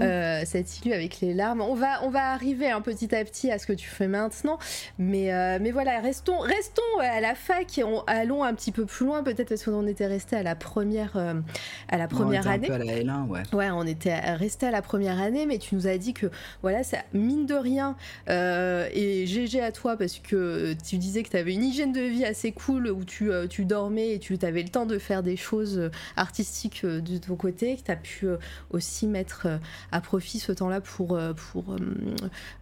euh, 0.00 0.42
cette 0.44 0.80
illu 0.80 0.92
avec 0.92 1.20
les 1.20 1.32
larmes. 1.32 1.60
On 1.60 1.74
va, 1.74 2.02
on 2.04 2.10
va 2.10 2.32
arriver 2.32 2.68
un 2.70 2.80
petit 2.80 3.14
à 3.14 3.24
petit 3.24 3.52
à 3.52 3.58
ce 3.60 3.66
que 3.66 3.72
tu 3.72 3.86
fais 3.88 4.08
maintenant. 4.08 4.58
Mais, 4.98 5.32
euh, 5.32 5.58
mais 5.60 5.70
voilà, 5.70 6.00
restons, 6.00 6.38
restons 6.40 6.82
à 7.00 7.20
la 7.20 7.36
fac 7.36 7.78
et 7.78 7.84
on- 7.84 8.02
allons 8.08 8.42
un 8.42 8.52
petit 8.54 8.72
peu 8.72 8.84
plus 8.84 9.06
loin, 9.06 9.22
peut-être 9.22 9.48
parce 9.50 9.62
qu'on 9.64 9.86
était 9.86 10.06
resté 10.06 10.34
à 10.34 10.42
la 10.42 10.56
première, 10.56 11.16
à 11.16 11.96
la 11.96 12.04
Non, 12.04 12.08
on 12.12 12.16
première 12.16 12.40
était 12.40 12.48
un 12.48 12.52
année. 12.52 12.66
peu 12.66 12.74
à 12.74 12.78
la 12.78 12.84
L1, 12.94 13.26
ouais. 13.28 13.42
Ouais, 13.52 13.70
on 13.70 13.86
était 13.86 14.18
resté 14.34 14.66
à 14.66 14.70
la 14.72 14.82
première 14.82 15.20
année, 15.20 15.46
mais 15.46 15.58
tu 15.58 15.76
nous 15.76 15.86
as 15.86 15.98
dit 15.98 16.14
que 16.14 16.26
voilà, 16.62 16.82
ça 16.82 16.98
mine 17.12 17.46
de 17.46 17.54
rien. 17.54 17.94
et 18.28 19.24
GG 19.26 19.60
à 19.60 19.70
toi 19.70 19.96
parce 19.96 20.18
que 20.18 20.74
tu 20.86 20.96
disais 20.98 21.22
que 21.22 21.28
tu 21.30 21.36
avais 21.36 21.54
une 21.54 21.62
hygiène 21.62 21.92
de 21.92 22.00
vie 22.00 22.24
assez 22.24 22.50
cool 22.52 22.87
où 22.90 23.04
tu, 23.04 23.30
euh, 23.30 23.46
tu 23.46 23.64
dormais 23.64 24.14
et 24.14 24.18
tu 24.18 24.36
avais 24.42 24.62
le 24.62 24.68
temps 24.68 24.86
de 24.86 24.98
faire 24.98 25.22
des 25.22 25.36
choses 25.36 25.78
euh, 25.78 25.90
artistiques 26.16 26.82
euh, 26.84 27.00
de 27.00 27.18
ton 27.18 27.36
côté, 27.36 27.76
que 27.76 27.82
tu 27.82 27.90
as 27.90 27.96
pu 27.96 28.26
aussi 28.70 29.06
mettre 29.06 29.46
à 29.92 30.00
profit 30.00 30.38
ce 30.38 30.52
temps-là 30.52 30.80
pour, 30.80 31.18
pour 31.36 31.76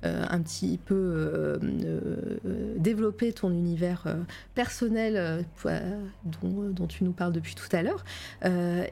un 0.03 0.41
petit 0.41 0.79
peu 0.79 1.59
développer 2.77 3.33
ton 3.33 3.51
univers 3.51 4.05
personnel 4.55 5.45
dont, 6.25 6.87
tu 6.87 7.05
nous 7.05 7.13
parles 7.13 7.33
depuis 7.33 7.55
tout 7.55 7.69
à 7.75 7.83
l'heure. 7.83 8.05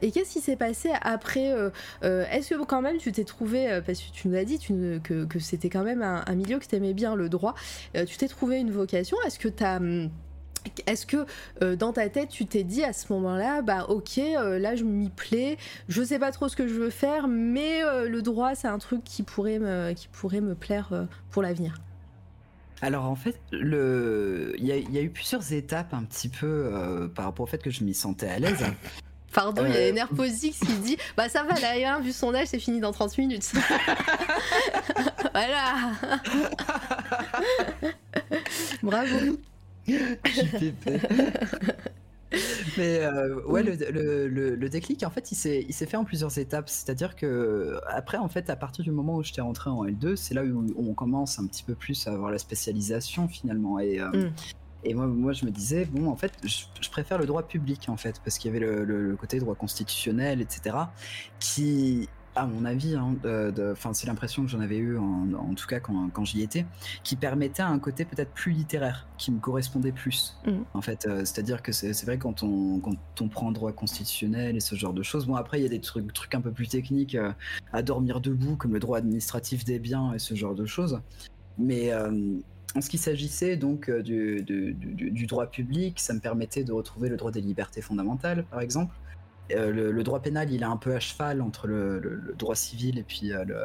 Et 0.01 0.11
qu'est-ce 0.11 0.33
qui 0.33 0.41
s'est 0.41 0.55
passé 0.55 0.91
après 1.01 1.53
Est-ce 2.01 2.55
que 2.55 2.63
quand 2.65 2.81
même 2.81 2.97
tu 2.97 3.11
t'es 3.11 3.23
trouvé, 3.23 3.79
parce 3.85 3.99
que 4.01 4.11
tu 4.11 4.27
nous 4.27 4.35
as 4.35 4.43
dit 4.43 4.59
que, 4.59 5.39
c'était 5.39 5.69
quand 5.69 5.83
même 5.83 6.01
un, 6.01 6.23
un 6.25 6.35
milieu 6.35 6.59
que 6.59 6.65
tu 6.65 6.75
aimais 6.75 6.93
bien, 6.93 7.15
le 7.15 7.29
droit, 7.29 7.55
tu 7.93 8.17
t'es 8.17 8.27
trouvé 8.27 8.59
une 8.59 8.71
vocation? 8.71 9.17
Est-ce 9.25 9.39
que 9.39 9.49
tu 9.49 9.63
as... 9.63 9.79
Est-ce 10.87 11.05
que 11.05 11.25
euh, 11.61 11.75
dans 11.75 11.93
ta 11.93 12.09
tête 12.09 12.29
tu 12.29 12.45
t'es 12.45 12.63
dit 12.63 12.83
à 12.83 12.93
ce 12.93 13.11
moment-là, 13.13 13.61
bah 13.61 13.85
ok, 13.89 14.17
euh, 14.17 14.59
là 14.59 14.75
je 14.75 14.83
m'y 14.83 15.09
plais, 15.09 15.57
je 15.87 16.03
sais 16.03 16.19
pas 16.19 16.31
trop 16.31 16.47
ce 16.47 16.55
que 16.55 16.67
je 16.67 16.73
veux 16.73 16.89
faire, 16.89 17.27
mais 17.27 17.83
euh, 17.83 18.09
le 18.09 18.21
droit 18.21 18.55
c'est 18.55 18.67
un 18.67 18.77
truc 18.77 19.03
qui 19.03 19.23
pourrait 19.23 19.59
me, 19.59 19.93
qui 19.93 20.07
pourrait 20.07 20.41
me 20.41 20.55
plaire 20.55 21.07
pour 21.31 21.41
l'avenir? 21.41 21.75
Alors 22.81 23.05
en 23.05 23.15
fait, 23.15 23.39
le... 23.51 24.53
il, 24.57 24.65
y 24.65 24.71
a, 24.71 24.75
il 24.75 24.91
y 24.91 24.97
a 24.97 25.01
eu 25.01 25.09
plusieurs 25.09 25.53
étapes 25.53 25.93
un 25.93 26.03
petit 26.03 26.29
peu 26.29 27.09
par 27.15 27.25
rapport 27.25 27.45
au 27.45 27.47
fait 27.47 27.61
que 27.61 27.69
je 27.69 27.83
m'y 27.83 27.93
sentais 27.93 28.27
à 28.27 28.39
l'aise. 28.39 28.63
Pardon, 29.35 29.65
il 29.65 29.73
y 29.73 29.77
a 29.77 29.91
Enerposix 29.91 30.57
qui 30.59 30.73
dit 30.77 30.97
Bah 31.17 31.27
ça 31.27 31.43
va, 31.43 31.59
la 31.59 31.75
A1, 31.75 32.01
vu 32.01 32.13
son 32.13 32.33
âge, 32.33 32.47
c'est 32.47 32.59
fini 32.59 32.79
dans 32.79 32.93
30 32.93 33.17
minutes. 33.17 33.51
voilà 35.33 35.91
Bravo 38.83 39.37
JPP. 39.87 40.89
Mais 42.77 42.99
euh, 42.99 43.41
ouais, 43.45 43.63
le, 43.63 43.75
le- 43.91 44.27
le- 44.27 44.55
le 44.55 44.69
déclic, 44.69 45.03
en 45.03 45.09
fait, 45.09 45.31
il 45.31 45.35
s'est 45.35 45.65
il 45.69 45.73
s'est 45.73 45.85
fait 45.85 45.95
en 45.95 46.03
plusieurs 46.03 46.37
étapes. 46.37 46.67
C'est-à-dire 46.69 47.15
que 47.15 47.79
après, 47.87 48.17
en 48.17 48.27
fait, 48.27 48.49
à 48.49 48.55
partir 48.57 48.83
du 48.83 48.91
moment 48.91 49.15
où 49.15 49.23
j'étais 49.23 49.41
rentré 49.41 49.69
en 49.69 49.85
L2, 49.85 50.15
c'est 50.17 50.33
là 50.33 50.43
où 50.43 50.65
on 50.77 50.93
commence 50.93 51.39
un 51.39 51.45
petit 51.47 51.63
peu 51.63 51.75
plus 51.75 52.07
à 52.07 52.11
avoir 52.11 52.31
la 52.31 52.37
spécialisation 52.39 53.27
finalement. 53.29 53.79
Et, 53.79 54.01
euh, 54.01 54.09
Mm. 54.09 54.31
et 54.83 54.93
moi, 54.95 55.07
moi, 55.07 55.31
je 55.33 55.45
me 55.45 55.51
disais, 55.51 55.85
bon, 55.85 56.09
en 56.09 56.15
fait, 56.17 56.33
je, 56.43 56.63
je 56.81 56.89
préfère 56.89 57.17
le 57.19 57.25
droit 57.25 57.47
public, 57.47 57.85
en 57.87 57.95
fait, 57.95 58.19
parce 58.23 58.37
qu'il 58.37 58.51
y 58.51 58.55
avait 58.57 58.65
le 58.65 59.15
côté 59.15 59.39
droit 59.39 59.55
constitutionnel, 59.55 60.41
etc., 60.41 60.75
qui 61.39 62.09
à 62.35 62.45
mon 62.45 62.65
avis, 62.65 62.95
hein, 62.95 63.15
c'est 63.93 64.07
l'impression 64.07 64.43
que 64.43 64.49
j'en 64.49 64.59
avais 64.59 64.77
eu 64.77 64.97
en, 64.97 65.27
en 65.33 65.53
tout 65.53 65.67
cas 65.67 65.79
quand, 65.79 66.09
quand 66.09 66.25
j'y 66.25 66.41
étais, 66.41 66.65
qui 67.03 67.15
permettait 67.15 67.63
un 67.63 67.79
côté 67.79 68.03
peut-être 68.05 68.31
plus 68.33 68.51
littéraire, 68.51 69.07
qui 69.17 69.31
me 69.31 69.39
correspondait 69.39 69.93
plus. 69.93 70.35
Mhm. 70.45 70.65
En 70.73 70.81
fait, 70.81 71.05
euh, 71.05 71.19
c'est-à-dire 71.19 71.61
que 71.63 71.71
c'est 71.71 72.03
vrai 72.05 72.17
quand 72.17 72.43
on, 72.43 72.79
quand 72.79 72.95
on 73.21 73.27
prend 73.29 73.51
droit 73.51 73.71
constitutionnel 73.71 74.55
et 74.55 74.59
ce 74.59 74.75
genre 74.75 74.93
de 74.93 75.03
choses. 75.03 75.25
Bon, 75.25 75.35
après, 75.35 75.59
il 75.59 75.63
y 75.63 75.65
a 75.65 75.69
des 75.69 75.79
trucs, 75.79 76.11
trucs 76.13 76.35
un 76.35 76.41
peu 76.41 76.51
plus 76.51 76.67
techniques 76.67 77.15
euh, 77.15 77.31
à 77.71 77.81
dormir 77.81 78.19
debout, 78.19 78.57
comme 78.57 78.73
le 78.73 78.79
droit 78.79 78.97
administratif 78.97 79.63
des 79.63 79.79
biens 79.79 80.13
et 80.13 80.19
ce 80.19 80.35
genre 80.35 80.55
de 80.55 80.65
choses. 80.65 81.01
Mais 81.57 81.91
euh, 81.93 82.11
en 82.75 82.81
ce 82.81 82.89
qui 82.89 82.97
s'agissait 82.97 83.55
donc 83.55 83.89
du- 83.89 84.43
du 84.43 85.25
droit 85.25 85.47
public, 85.47 85.99
ça 86.01 86.13
me 86.13 86.19
permettait 86.19 86.65
de 86.65 86.73
retrouver 86.73 87.07
le 87.07 87.15
droit 87.15 87.31
des 87.31 87.39
libertés 87.39 87.81
fondamentales, 87.81 88.43
par 88.43 88.59
exemple. 88.59 88.93
Euh, 89.51 89.71
le, 89.71 89.91
le 89.91 90.03
droit 90.03 90.21
pénal, 90.21 90.51
il 90.51 90.61
est 90.61 90.65
un 90.65 90.77
peu 90.77 90.95
à 90.95 90.99
cheval 90.99 91.41
entre 91.41 91.67
le, 91.67 91.99
le- 91.99 92.15
le 92.15 92.33
droit 92.33 92.55
civil 92.55 92.97
et 92.97 93.03
puis 93.03 93.31
euh, 93.31 93.45
le, 93.45 93.55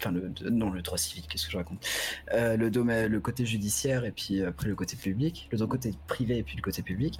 enfin 0.00 0.10
le, 0.10 0.32
non 0.50 0.70
le 0.70 0.82
droit 0.82 0.98
civil, 0.98 1.24
qu'est-ce 1.28 1.46
que 1.46 1.52
je 1.52 1.56
raconte? 1.56 1.86
Euh, 2.32 2.56
Le 2.56 2.70
domaine, 2.70 3.06
le 3.10 3.20
côté 3.20 3.46
judiciaire 3.46 4.04
et 4.04 4.10
puis 4.10 4.42
après 4.42 4.68
le 4.68 4.74
côté 4.74 4.96
public, 4.96 5.48
le 5.52 5.66
côté 5.66 5.94
privé 6.08 6.38
et 6.38 6.42
puis 6.42 6.56
le 6.56 6.62
côté 6.62 6.82
public. 6.82 7.18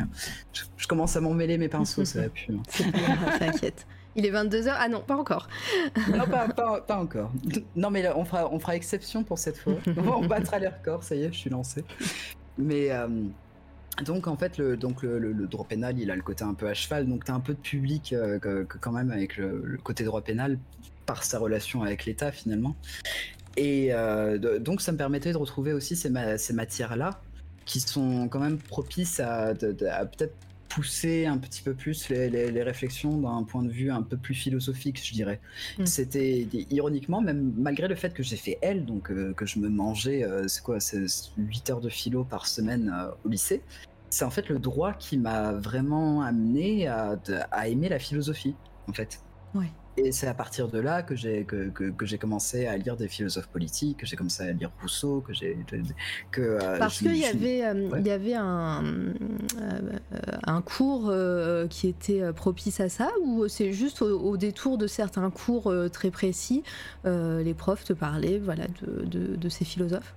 Je, 0.53 0.63
je 0.77 0.87
commence 0.89 1.15
à 1.17 1.21
m'en 1.21 1.33
mêler 1.33 1.59
mes 1.59 1.69
pinceaux, 1.69 2.05
ça 2.05 2.23
va 2.23 2.29
plus. 2.29 2.49
hein. 2.53 2.63
T'inquiète. 3.39 3.87
Il 4.15 4.27
est 4.27 4.31
22h. 4.33 4.75
Ah 4.77 4.89
non, 4.89 5.01
pas 5.01 5.17
encore. 5.17 5.49
Non, 6.11 6.27
pas, 6.27 6.47
pas- 6.49 6.81
pas 6.83 6.99
encore. 6.99 7.31
Non, 7.77 7.91
mais 7.91 8.03
là, 8.03 8.19
on 8.19 8.25
fera, 8.27 8.53
on 8.53 8.59
fera 8.59 8.77
exception 8.77 9.25
pour 9.25 9.39
cette 9.39 9.57
fois. 9.57 9.75
On 9.97 10.27
battra 10.27 10.59
les 10.59 10.69
records, 10.69 11.03
ça 11.05 11.15
y 11.15 11.23
est, 11.23 11.33
je 11.33 11.39
suis 11.39 11.51
lancé. 11.51 11.85
Mais 12.59 12.91
donc, 14.05 14.27
en 14.27 14.37
fait, 14.37 14.59
le, 14.59 14.77
donc 14.77 15.03
le, 15.03 15.33
droit 15.47 15.67
pénal, 15.67 15.99
il 15.99 16.11
a 16.11 16.17
le 16.17 16.23
côté 16.23 16.45
un 16.45 16.55
peu 16.55 16.67
à 16.69 16.75
cheval. 16.75 17.07
Donc, 17.07 17.25
tu 17.25 17.31
as 17.31 17.35
un 17.35 17.41
peu 17.41 17.53
de 17.55 17.59
public 17.59 18.13
euh, 18.13 18.39
que- 18.39 18.67
quand 18.81 18.93
même 18.93 19.11
avec 19.11 19.37
le, 19.37 19.79
côté 19.83 20.05
droit 20.05 20.23
pénal 20.23 20.59
par 21.07 21.25
sa 21.25 21.39
relation 21.39 21.83
avec 21.83 22.05
l'État, 22.07 22.33
finalement. 22.33 22.75
Et 23.57 23.89
euh, 23.93 24.59
donc, 24.59 24.81
ça 24.81 24.93
me 24.93 24.97
permettait 24.97 25.33
de 25.33 25.37
retrouver 25.37 25.73
aussi 25.73 25.95
ces, 25.95 26.09
ma- 26.11 26.39
ces 26.39 26.55
matières-là 26.55 27.21
qui 27.67 27.81
sont 27.81 28.29
quand 28.29 28.41
même 28.41 28.59
propices 28.59 29.21
à, 29.21 29.49
à 29.49 29.55
peut-être 30.07 30.35
pousser 30.75 31.27
un 31.27 31.39
petit 31.39 31.63
peu 31.63 31.75
plus 31.75 32.09
les, 32.09 32.31
les- 32.31 32.51
les 32.51 32.63
réflexions 32.63 33.19
d'un 33.19 33.43
point 33.45 33.63
de 33.63 33.71
vue 33.71 33.91
un 33.91 34.03
peu 34.03 34.17
plus 34.17 34.35
philosophique, 34.35 35.01
je 35.05 35.13
dirais. 35.13 35.41
Mm. 35.79 35.87
C'était 35.87 36.47
ironiquement, 36.71 37.21
même 37.21 37.53
malgré 37.57 37.89
le 37.89 37.95
fait 37.95 38.15
que 38.15 38.23
j'ai 38.23 38.37
fait 38.37 38.59
L, 38.63 38.85
donc 38.85 39.11
euh, 39.11 39.33
que 39.35 39.45
je 39.47 39.59
me 39.59 39.69
mangeais, 39.69 40.25
euh, 40.25 40.49
c'est 40.49 40.63
quoi, 40.63 40.81
c'est 40.81 41.05
8 41.37 41.71
heures 41.71 41.81
de 41.81 41.89
philo 41.89 42.25
par 42.25 42.47
semaine 42.47 42.93
euh, 42.95 43.11
au 43.25 43.29
lycée, 43.29 43.63
c'est 44.11 44.25
en 44.25 44.31
fait 44.31 44.49
le 44.49 44.59
droit 44.59 44.93
qui 44.93 45.19
m'a 45.19 45.53
vraiment 45.53 46.23
amené 46.23 46.87
à, 46.87 47.19
aimer 47.67 47.89
la 47.89 47.99
philosophie, 47.99 48.55
en 48.89 48.93
fait. 48.93 49.21
Ouais. 49.55 49.71
Et 49.99 50.11
c'est 50.11 50.27
à 50.27 50.33
partir 50.33 50.69
de 50.69 50.79
là 50.79 51.03
que 51.03 51.15
j'ai 51.15 51.45
que, 51.45 51.69
que- 51.69 51.91
que 51.91 52.07
j'ai 52.07 52.17
commencé 52.17 52.67
à 52.67 52.77
lire 52.79 52.97
des 52.97 53.09
philosophes 53.09 53.49
politiques, 53.49 53.99
que 53.99 54.07
j'ai 54.07 54.17
commencé 54.17 54.43
à 54.43 54.51
lire 54.53 54.71
Rousseau, 54.81 55.21
que 55.21 55.35
j'ai 55.35 55.59
que 56.31 56.41
euh, 56.41 56.79
Parce 56.79 56.99
qu'il 56.99 57.15
y 57.17 57.27
avait, 57.27 57.63
euh, 57.65 57.89
Ouais. 57.91 58.01
il 58.01 58.07
y 58.07 58.11
avait 58.11 58.35
un, 58.35 58.83
euh, 59.61 59.81
un 60.45 60.63
cours 60.63 61.13
qui 61.69 61.89
était 61.89 62.33
propice 62.33 62.81
à 62.81 62.89
ça, 62.89 63.11
ou 63.23 63.49
c'est 63.49 63.73
juste 63.75 64.01
au, 64.01 64.19
au 64.21 64.37
détour 64.39 64.79
de 64.79 64.87
certains 64.87 65.31
cours 65.31 65.73
très 65.93 66.11
précis, 66.11 66.63
les 67.05 67.55
profs 67.55 67.85
te 67.85 67.93
parlaient 67.93 68.39
voilà, 68.39 68.65
de, 68.81 69.05
de- 69.05 69.37
de 69.37 69.49
ces 69.51 69.65
philosophes? 69.67 70.15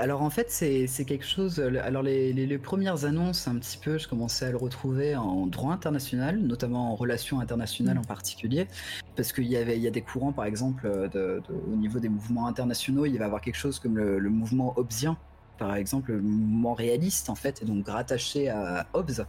Alors 0.00 0.22
en 0.22 0.30
fait, 0.30 0.48
c'est 0.50 1.04
quelque 1.04 1.24
chose. 1.24 1.58
le- 1.58 1.82
Alors 1.82 2.02
les, 2.04 2.32
les- 2.32 2.46
les 2.46 2.58
premières 2.58 3.04
annonces, 3.04 3.48
un 3.48 3.56
petit 3.56 3.78
peu, 3.78 3.98
je 3.98 4.06
commençais 4.08 4.44
à 4.46 4.50
le 4.52 4.56
retrouver 4.56 5.16
en 5.16 5.46
droit 5.46 5.72
international, 5.72 6.38
notamment 6.38 6.92
en 6.92 6.94
relations 6.94 7.40
internationales 7.40 7.96
Mm. 7.96 8.00
en 8.00 8.04
particulier, 8.04 8.68
parce 9.16 9.32
qu'il 9.32 9.46
y 9.48 9.56
avait 9.56 9.76
il 9.76 9.82
y 9.82 9.88
a 9.88 9.90
des 9.90 10.02
courants, 10.02 10.32
par 10.32 10.44
exemple, 10.44 10.86
euh, 10.86 11.08
de- 11.08 11.42
de- 11.48 11.72
au 11.72 11.76
niveau 11.76 11.98
des 11.98 12.08
mouvements 12.08 12.46
internationaux, 12.46 13.06
il 13.06 13.18
va 13.18 13.24
y 13.24 13.26
avoir 13.26 13.40
quelque 13.40 13.56
chose 13.56 13.80
comme 13.80 13.96
le, 13.96 14.20
le 14.20 14.30
mouvement 14.30 14.72
hobbesien, 14.78 15.16
par 15.58 15.74
exemple, 15.74 16.12
le 16.12 16.20
mouvement 16.22 16.74
réaliste 16.74 17.28
en 17.28 17.34
fait, 17.34 17.60
et 17.62 17.64
donc 17.64 17.88
rattaché 17.88 18.48
à 18.48 18.86
Hobbes, 18.92 19.26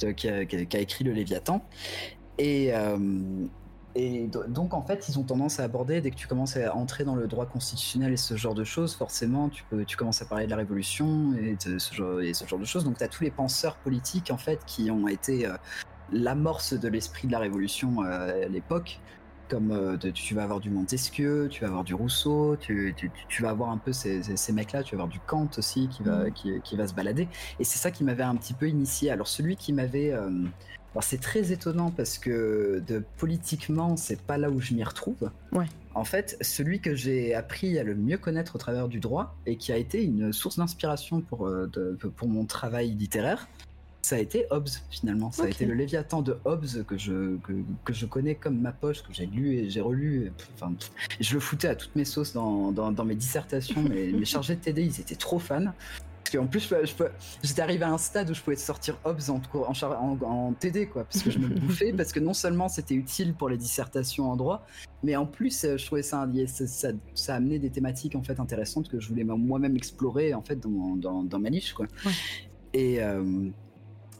de- 0.00 0.10
qui, 0.10 0.28
a, 0.28 0.44
qui 0.44 0.56
a- 0.56 0.64
qui 0.64 0.76
a 0.76 0.80
écrit 0.80 1.04
le 1.04 1.12
Léviathan. 1.12 1.64
Et, 2.38 2.74
euh, 2.74 2.98
et 3.94 4.28
do- 4.28 4.44
donc, 4.46 4.74
en 4.74 4.82
fait, 4.82 5.08
ils 5.08 5.18
ont 5.18 5.24
tendance 5.24 5.58
à 5.60 5.64
aborder, 5.64 6.00
dès 6.00 6.10
que 6.10 6.16
tu 6.16 6.28
commences 6.28 6.56
à 6.56 6.74
entrer 6.76 7.04
dans 7.04 7.14
le 7.14 7.26
droit 7.26 7.46
constitutionnel 7.46 8.12
et 8.12 8.16
ce 8.16 8.36
genre 8.36 8.54
de 8.54 8.64
choses, 8.64 8.94
forcément, 8.94 9.48
tu, 9.48 9.64
peux, 9.64 9.84
tu 9.84 9.96
commences 9.96 10.22
à 10.22 10.26
parler 10.26 10.44
de 10.44 10.50
la 10.50 10.56
Révolution 10.56 11.34
et, 11.34 11.56
de 11.66 11.78
ce, 11.78 11.94
genre, 11.94 12.20
et 12.20 12.34
ce 12.34 12.46
genre 12.46 12.58
de 12.58 12.64
choses. 12.64 12.84
Donc, 12.84 12.98
tu 12.98 13.04
as 13.04 13.08
tous 13.08 13.24
les 13.24 13.30
penseurs 13.30 13.76
politiques, 13.76 14.30
en 14.30 14.36
fait, 14.38 14.64
qui 14.66 14.90
ont 14.90 15.08
été 15.08 15.46
euh, 15.46 15.56
l'amorce 16.12 16.74
de 16.74 16.88
l'esprit 16.88 17.26
de 17.26 17.32
la 17.32 17.38
Révolution 17.40 18.02
euh, 18.04 18.44
à 18.44 18.48
l'époque. 18.48 19.00
Comme 19.48 19.70
euh, 19.70 19.96
de- 19.96 20.10
tu 20.10 20.34
vas 20.34 20.42
avoir 20.42 20.60
du 20.60 20.68
Montesquieu, 20.68 21.48
tu 21.50 21.62
vas 21.62 21.68
avoir 21.68 21.82
du 21.82 21.94
Rousseau, 21.94 22.56
tu, 22.56 22.92
tu- 22.94 23.10
tu- 23.10 23.26
tu 23.28 23.42
vas 23.42 23.48
avoir 23.48 23.70
un 23.70 23.78
peu 23.78 23.92
ces, 23.92 24.22
ces- 24.22 24.36
ces 24.36 24.52
mecs-là, 24.52 24.82
tu 24.82 24.94
vas 24.94 25.02
avoir 25.02 25.08
du 25.08 25.20
Kant 25.20 25.48
aussi 25.56 25.88
qui 25.88 26.02
va, 26.02 26.30
qui, 26.30 26.60
qui 26.62 26.76
va 26.76 26.86
se 26.86 26.92
balader. 26.92 27.28
Et 27.58 27.64
c'est 27.64 27.78
ça 27.78 27.90
qui 27.90 28.04
m'avait 28.04 28.22
un 28.22 28.36
petit 28.36 28.52
peu 28.52 28.68
initié. 28.68 29.10
Alors, 29.10 29.26
celui 29.26 29.56
qui 29.56 29.72
m'avait. 29.72 30.12
Alors 30.98 31.04
c'est 31.04 31.20
très 31.20 31.52
étonnant 31.52 31.92
parce 31.92 32.18
que 32.18 32.82
de 32.88 33.04
politiquement, 33.18 33.96
c'est 33.96 34.20
pas 34.20 34.36
là 34.36 34.50
où 34.50 34.60
je 34.60 34.74
m'y 34.74 34.82
retrouve. 34.82 35.30
Ouais. 35.52 35.66
En 35.94 36.02
fait, 36.02 36.36
celui 36.40 36.80
que 36.80 36.96
j'ai 36.96 37.34
appris 37.34 37.78
à 37.78 37.84
le 37.84 37.94
mieux 37.94 38.18
connaître 38.18 38.56
au 38.56 38.58
travers 38.58 38.88
du 38.88 38.98
droit 38.98 39.36
et 39.46 39.54
qui 39.56 39.70
a 39.70 39.76
été 39.76 40.02
une 40.02 40.32
source 40.32 40.58
d'inspiration 40.58 41.20
pour, 41.20 41.46
euh, 41.46 41.70
de- 41.72 41.96
pour 42.08 42.26
mon 42.26 42.46
travail 42.46 42.90
littéraire, 42.90 43.46
ça 44.02 44.16
a 44.16 44.18
été 44.18 44.46
Hobbes 44.50 44.68
finalement. 44.90 45.30
Ça 45.30 45.44
a 45.44 45.48
été 45.48 45.66
le 45.66 45.74
Léviathan 45.74 46.20
de 46.22 46.36
Hobbes 46.44 46.82
que 46.84 46.98
je, 46.98 47.36
que, 47.44 47.52
que 47.84 47.92
je 47.92 48.06
connais 48.06 48.34
comme 48.34 48.58
ma 48.60 48.72
poche, 48.72 49.02
que 49.04 49.12
j'ai 49.12 49.26
lu 49.26 49.52
et 49.54 49.70
j'ai 49.70 49.80
relu. 49.80 50.32
Enfin, 50.56 50.72
je 51.20 51.34
le 51.34 51.38
foutais 51.40 51.68
à 51.68 51.76
toutes 51.76 51.94
mes 51.94 52.04
sauces 52.04 52.32
dans, 52.32 52.72
dans, 52.72 52.90
dans 52.90 53.04
mes 53.04 53.14
dissertations. 53.14 53.82
Mes, 53.88 54.10
mes 54.10 54.24
chargés 54.24 54.56
de 54.56 54.60
TD, 54.60 54.82
ils 54.82 55.00
étaient 55.00 55.14
trop 55.14 55.38
fans. 55.38 55.72
Parce 56.28 56.44
qu'en 56.44 56.46
plus, 56.46 56.70
j'étais 57.42 57.62
arrivé 57.62 57.84
à 57.84 57.90
un 57.90 57.96
stade 57.96 58.28
où 58.28 58.34
je 58.34 58.42
pouvais 58.42 58.56
sortir 58.56 58.98
Hobbes 59.04 59.20
en, 59.30 60.52
TD, 60.60 60.86
quoi, 60.88 61.04
parce 61.04 61.22
que 61.22 61.30
je 61.30 61.38
me 61.38 61.48
bouffais, 61.60 61.94
parce 61.94 62.12
que 62.12 62.20
non 62.20 62.34
seulement 62.34 62.68
c'était 62.68 62.94
utile 62.94 63.32
pour 63.32 63.48
les 63.48 63.56
dissertations 63.56 64.30
en 64.30 64.36
droit, 64.36 64.66
mais 65.02 65.16
en 65.16 65.24
plus, 65.24 65.64
euh, 65.64 65.78
je 65.78 65.86
trouvais 65.86 66.02
ça, 66.02 66.28
ça, 66.46 66.66
ça, 66.66 66.88
ça 67.14 67.34
amenait 67.34 67.58
des 67.58 67.70
thématiques 67.70 68.14
en 68.14 68.22
fait 68.22 68.40
intéressantes 68.40 68.90
que 68.90 69.00
je 69.00 69.08
voulais 69.08 69.24
moi-même 69.24 69.74
explorer 69.74 70.34
en 70.34 70.42
fait 70.42 70.56
dans, 70.56 70.96
dans, 70.96 71.22
dans 71.22 71.38
ma 71.38 71.48
niche, 71.48 71.72
quoi. 71.72 71.86
Ouais. 72.04 72.12
Et 72.74 73.02
euh, 73.02 73.48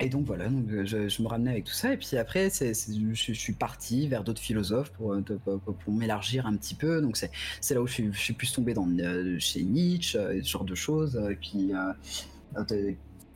et 0.00 0.08
donc 0.08 0.26
voilà, 0.26 0.48
donc 0.48 0.66
je, 0.84 1.22
me 1.22 1.26
ramenais 1.26 1.50
avec 1.50 1.64
tout 1.64 1.72
ça. 1.72 1.92
Et 1.92 1.96
puis 1.96 2.16
après, 2.16 2.50
c'est- 2.50 2.72
je, 2.72 3.32
suis 3.32 3.52
parti 3.52 4.06
vers 4.06 4.22
d'autres 4.22 4.40
philosophes 4.40 4.90
pour, 4.92 5.12
euh, 5.12 5.20
pour, 5.20 5.92
m'élargir 5.92 6.46
un 6.46 6.54
petit 6.56 6.74
peu. 6.74 7.00
Donc 7.00 7.16
c'est, 7.16 7.30
là 7.74 7.82
où 7.82 7.86
je 7.86 7.92
suis, 7.92 8.12
je 8.12 8.18
suis 8.18 8.32
plus 8.32 8.52
tombé 8.52 8.74
dans, 8.74 8.88
euh, 8.88 9.38
chez 9.40 9.62
Nietzsche, 9.64 10.16
euh, 10.16 10.40
ce 10.42 10.48
genre 10.48 10.64
de 10.64 10.74
choses. 10.74 11.20
Et 11.30 11.34
puis 11.34 11.72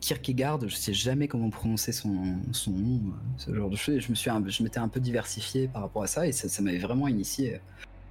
Kierkegaard, 0.00 0.68
je 0.68 0.74
sais 0.74 0.94
jamais 0.94 1.28
comment 1.28 1.50
prononcer 1.50 1.92
son, 1.92 2.36
son 2.52 2.72
nom, 2.72 3.00
ce 3.38 3.54
genre 3.54 3.70
de 3.70 3.76
choses. 3.76 3.96
Et 3.96 4.00
je 4.00 4.10
me 4.10 4.14
suis, 4.14 4.30
un- 4.30 4.40
m'étais 4.40 4.78
un 4.78 4.88
peu 4.88 5.00
diversifié 5.00 5.68
par 5.68 5.82
rapport 5.82 6.04
à 6.04 6.06
ça 6.06 6.26
et 6.26 6.32
ça, 6.32 6.62
m'avait 6.62 6.78
vraiment 6.78 7.08
initié 7.08 7.60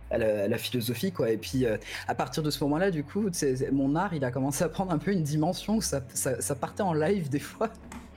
à 0.09 0.17
la, 0.17 0.57
philosophie 0.57 1.13
quoi 1.13 1.31
et 1.31 1.37
puis 1.37 1.65
à 1.65 2.15
partir 2.15 2.43
de 2.43 2.51
ce 2.51 2.61
moment-là 2.65 2.91
du 2.91 3.01
coup 3.01 3.29
mon 3.71 3.95
art 3.95 4.13
il 4.13 4.25
a 4.25 4.31
commencé 4.31 4.61
à 4.61 4.67
prendre 4.67 4.91
un 4.91 4.97
peu 4.97 5.13
une 5.13 5.23
dimension 5.23 5.77
où 5.77 5.81
ça, 5.81 6.01
ça, 6.13 6.55
partait 6.55 6.83
en 6.83 6.93
live 6.93 7.29
des 7.29 7.39
fois 7.39 7.71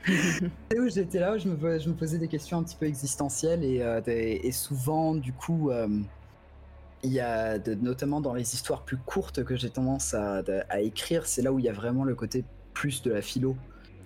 où 0.08 0.88
j'étais 0.88 1.20
là, 1.20 1.34
où 1.34 1.38
je 1.38 1.48
me, 1.48 1.78
je 1.78 1.88
me 1.88 1.94
posais 1.94 2.18
des 2.18 2.28
questions 2.28 2.58
un 2.58 2.62
petit 2.62 2.76
peu 2.76 2.86
existentielles 2.86 3.64
et, 3.64 3.80
euh, 3.82 4.00
des- 4.00 4.40
et 4.42 4.52
souvent, 4.52 5.14
du 5.14 5.32
coup, 5.32 5.70
euh, 5.70 5.88
il 7.02 7.12
y 7.12 7.20
a 7.20 7.58
de- 7.58 7.74
notamment 7.74 8.20
dans 8.20 8.34
les 8.34 8.54
histoires 8.54 8.82
plus 8.82 8.96
courtes 8.96 9.44
que 9.44 9.56
j'ai 9.56 9.70
tendance 9.70 10.14
à, 10.14 10.42
à 10.70 10.80
écrire, 10.80 11.26
c'est 11.26 11.42
là 11.42 11.52
où 11.52 11.58
il 11.58 11.64
y 11.64 11.68
a 11.68 11.72
vraiment 11.72 12.04
le 12.04 12.14
côté 12.14 12.44
plus 12.72 13.02
de 13.02 13.12
la 13.12 13.22
philo 13.22 13.56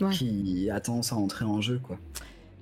Ouais. 0.00 0.10
qui 0.10 0.70
a 0.70 0.78
tendance 0.80 1.12
à 1.12 1.16
entrer 1.16 1.44
en 1.44 1.60
jeu, 1.60 1.80
quoi. 1.82 1.98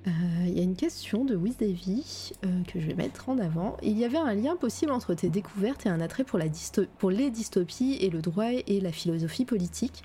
Euh, 0.06 0.10
Il 0.46 0.56
y 0.56 0.60
a 0.60 0.62
une 0.62 0.76
question 0.76 1.24
de 1.24 1.34
Wiz 1.34 1.56
Davy 1.58 2.32
euh, 2.44 2.62
que 2.72 2.80
je 2.80 2.86
vais 2.86 2.94
mettre 2.94 3.28
en 3.28 3.38
avant. 3.38 3.76
Il 3.82 3.98
y 3.98 4.04
avait 4.04 4.16
un 4.16 4.34
lien 4.34 4.54
possible 4.56 4.92
entre 4.92 5.12
tes 5.14 5.28
découvertes 5.28 5.84
et 5.84 5.88
un 5.88 6.00
attrait 6.00 6.22
pour, 6.24 6.38
la 6.38 6.48
dysto- 6.48 6.86
pour 6.98 7.10
les 7.10 7.28
dystopies 7.30 7.96
et 8.00 8.08
le 8.08 8.22
droit 8.22 8.46
et 8.52 8.80
la 8.80 8.92
philosophie 8.92 9.44
politique. 9.44 10.02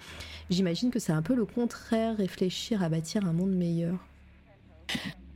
J'imagine 0.52 0.92
que 0.92 1.00
c'est 1.00 1.14
un 1.14 1.22
peu 1.22 1.34
le 1.34 1.46
contraire, 1.46 2.18
réfléchir 2.18 2.84
à 2.84 2.90
bâtir 2.90 3.26
un 3.26 3.32
monde 3.32 3.54
meilleur. 3.56 3.96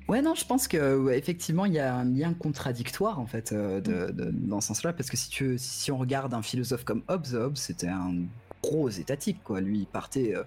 Ouais, 0.09 0.21
non, 0.21 0.35
je 0.35 0.45
pense 0.45 0.67
que 0.67 0.97
ouais, 0.97 1.17
effectivement, 1.17 1.65
il 1.65 1.73
y 1.73 1.79
a 1.79 1.95
un 1.95 2.03
lien 2.05 2.33
contradictoire 2.33 3.19
en 3.19 3.25
fait 3.25 3.53
euh, 3.53 3.79
de- 3.81 4.11
de- 4.11 4.29
dans 4.31 4.61
ce 4.61 4.67
sens-là, 4.67 4.93
parce 4.93 5.09
que 5.09 5.17
si 5.17 5.29
tu 5.29 5.55
si 5.57 5.91
on 5.91 5.97
regarde 5.97 6.33
un 6.33 6.41
philosophe 6.43 6.83
comme 6.83 7.01
Hobbes, 7.07 7.33
Hobbes 7.33 7.55
c'était 7.55 7.87
un 7.87 8.13
gros 8.61 8.89
étatique 8.89 9.41
quoi. 9.43 9.61
Lui, 9.61 9.79
il 9.79 9.85
partait 9.87 10.35
euh, 10.35 10.43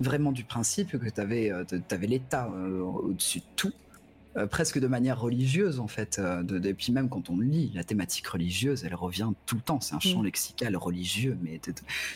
vraiment 0.00 0.30
du 0.32 0.44
principe 0.44 0.96
que 0.98 1.10
tu 1.10 1.20
avais, 1.20 1.52
l'État 2.06 2.48
euh, 2.54 2.80
au-dessus 2.80 3.40
de 3.40 3.44
tout, 3.56 3.72
euh, 4.36 4.46
presque 4.46 4.78
de 4.78 4.86
manière 4.86 5.20
religieuse 5.20 5.78
en 5.80 5.88
fait. 5.88 6.18
euh, 6.18 6.42
de, 6.42 6.58
de- 6.58 6.68
et 6.70 6.74
puis 6.74 6.92
même 6.92 7.08
quand 7.08 7.28
on 7.30 7.38
lit 7.38 7.70
la 7.74 7.84
thématique 7.84 8.26
religieuse, 8.26 8.84
elle 8.84 8.94
revient 8.94 9.30
tout 9.46 9.56
le 9.56 9.60
temps. 9.62 9.80
C'est 9.80 9.94
un 9.94 10.00
champ 10.00 10.20
Mm. 10.22 10.24
lexical 10.26 10.76
religieux, 10.76 11.36
mais 11.42 11.60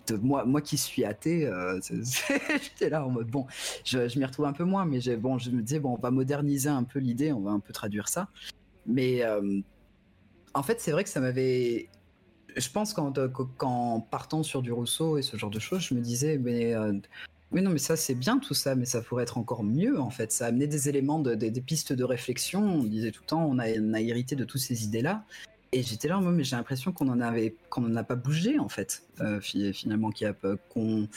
de- 0.09 0.17
moi, 0.17 0.45
moi 0.45 0.61
qui 0.63 0.77
suis 0.79 1.05
athée, 1.05 1.47
euh, 1.47 1.79
j'étais 2.63 2.89
là 2.91 3.05
en 3.07 3.11
mode 3.11 3.29
bon, 3.31 3.47
je, 3.85 4.09
je 4.09 4.19
m'y 4.19 4.25
retrouve 4.25 4.47
un 4.47 4.53
peu 4.53 4.65
moins, 4.65 4.85
mais 4.87 5.01
bon, 5.17 5.39
je 5.39 5.51
me 5.51 5.61
disais, 5.63 5.79
bon, 5.81 5.95
on 5.95 6.01
va 6.01 6.11
moderniser 6.11 6.69
un 6.71 6.85
peu 6.85 6.99
l'idée, 6.99 7.33
on 7.33 7.41
va 7.41 7.51
un 7.51 7.61
peu 7.61 7.73
traduire 7.73 8.09
ça. 8.09 8.29
Mais 8.87 9.23
en 10.55 10.63
fait, 10.63 10.81
c'est 10.81 10.93
vrai 10.93 11.05
que 11.05 11.11
ça 11.11 11.21
m'avait. 11.21 11.89
Je 12.57 12.71
pense 12.71 12.95
qu'en 12.95 14.01
partant 14.01 14.43
sur 14.43 14.63
du 14.63 14.73
Rousseau 14.73 15.19
et 15.19 15.23
ce 15.23 15.37
genre 15.37 15.51
de 15.51 15.59
choses, 15.59 15.83
je 15.83 15.95
me 15.95 16.01
disais, 16.01 16.39
mais 16.39 16.73
euh, 16.75 16.95
oui, 17.53 17.63
non, 17.63 17.71
mais 17.71 17.79
ça 17.79 17.97
c'est 17.97 18.15
bien 18.15 18.39
tout 18.39 18.55
ça, 18.55 18.75
mais 18.75 18.85
ça 18.87 19.01
pourrait 19.01 19.23
être 19.23 19.39
encore 19.39 19.63
mieux 19.65 20.01
en 20.01 20.11
fait. 20.11 20.33
Ça 20.33 20.47
a 20.47 20.49
amené 20.49 20.67
des 20.67 20.89
éléments, 20.89 21.19
de, 21.21 21.35
des- 21.35 21.51
des 21.51 21.61
pistes 21.61 21.93
de 21.93 22.05
réflexion. 22.05 22.61
On 22.63 22.85
disait 22.85 23.11
tout 23.13 23.23
le 23.23 23.27
temps, 23.29 23.45
on 23.47 23.59
a, 23.59 23.67
on 23.79 23.95
a 23.95 24.01
hérité 24.01 24.35
de 24.37 24.45
toutes 24.45 24.61
ces 24.61 24.85
idées-là. 24.85 25.25
Et 25.73 25.83
j'étais 25.83 26.09
là, 26.09 26.19
moi, 26.21 26.31
mais 26.33 26.45
j'ai 26.45 26.57
l'impression 26.57 26.93
qu'on 26.93 27.09
en 27.09 27.21
avait, 27.21 27.55
qu'on 27.71 27.85
en 27.85 27.97
a 27.97 28.05
pas 28.05 28.15
bougé 28.15 28.59
en 28.59 28.69
fait. 28.69 29.03
euh, 29.21 29.41
fi- 29.41 29.73
finalement, 29.73 30.11
qu'on 30.71 31.09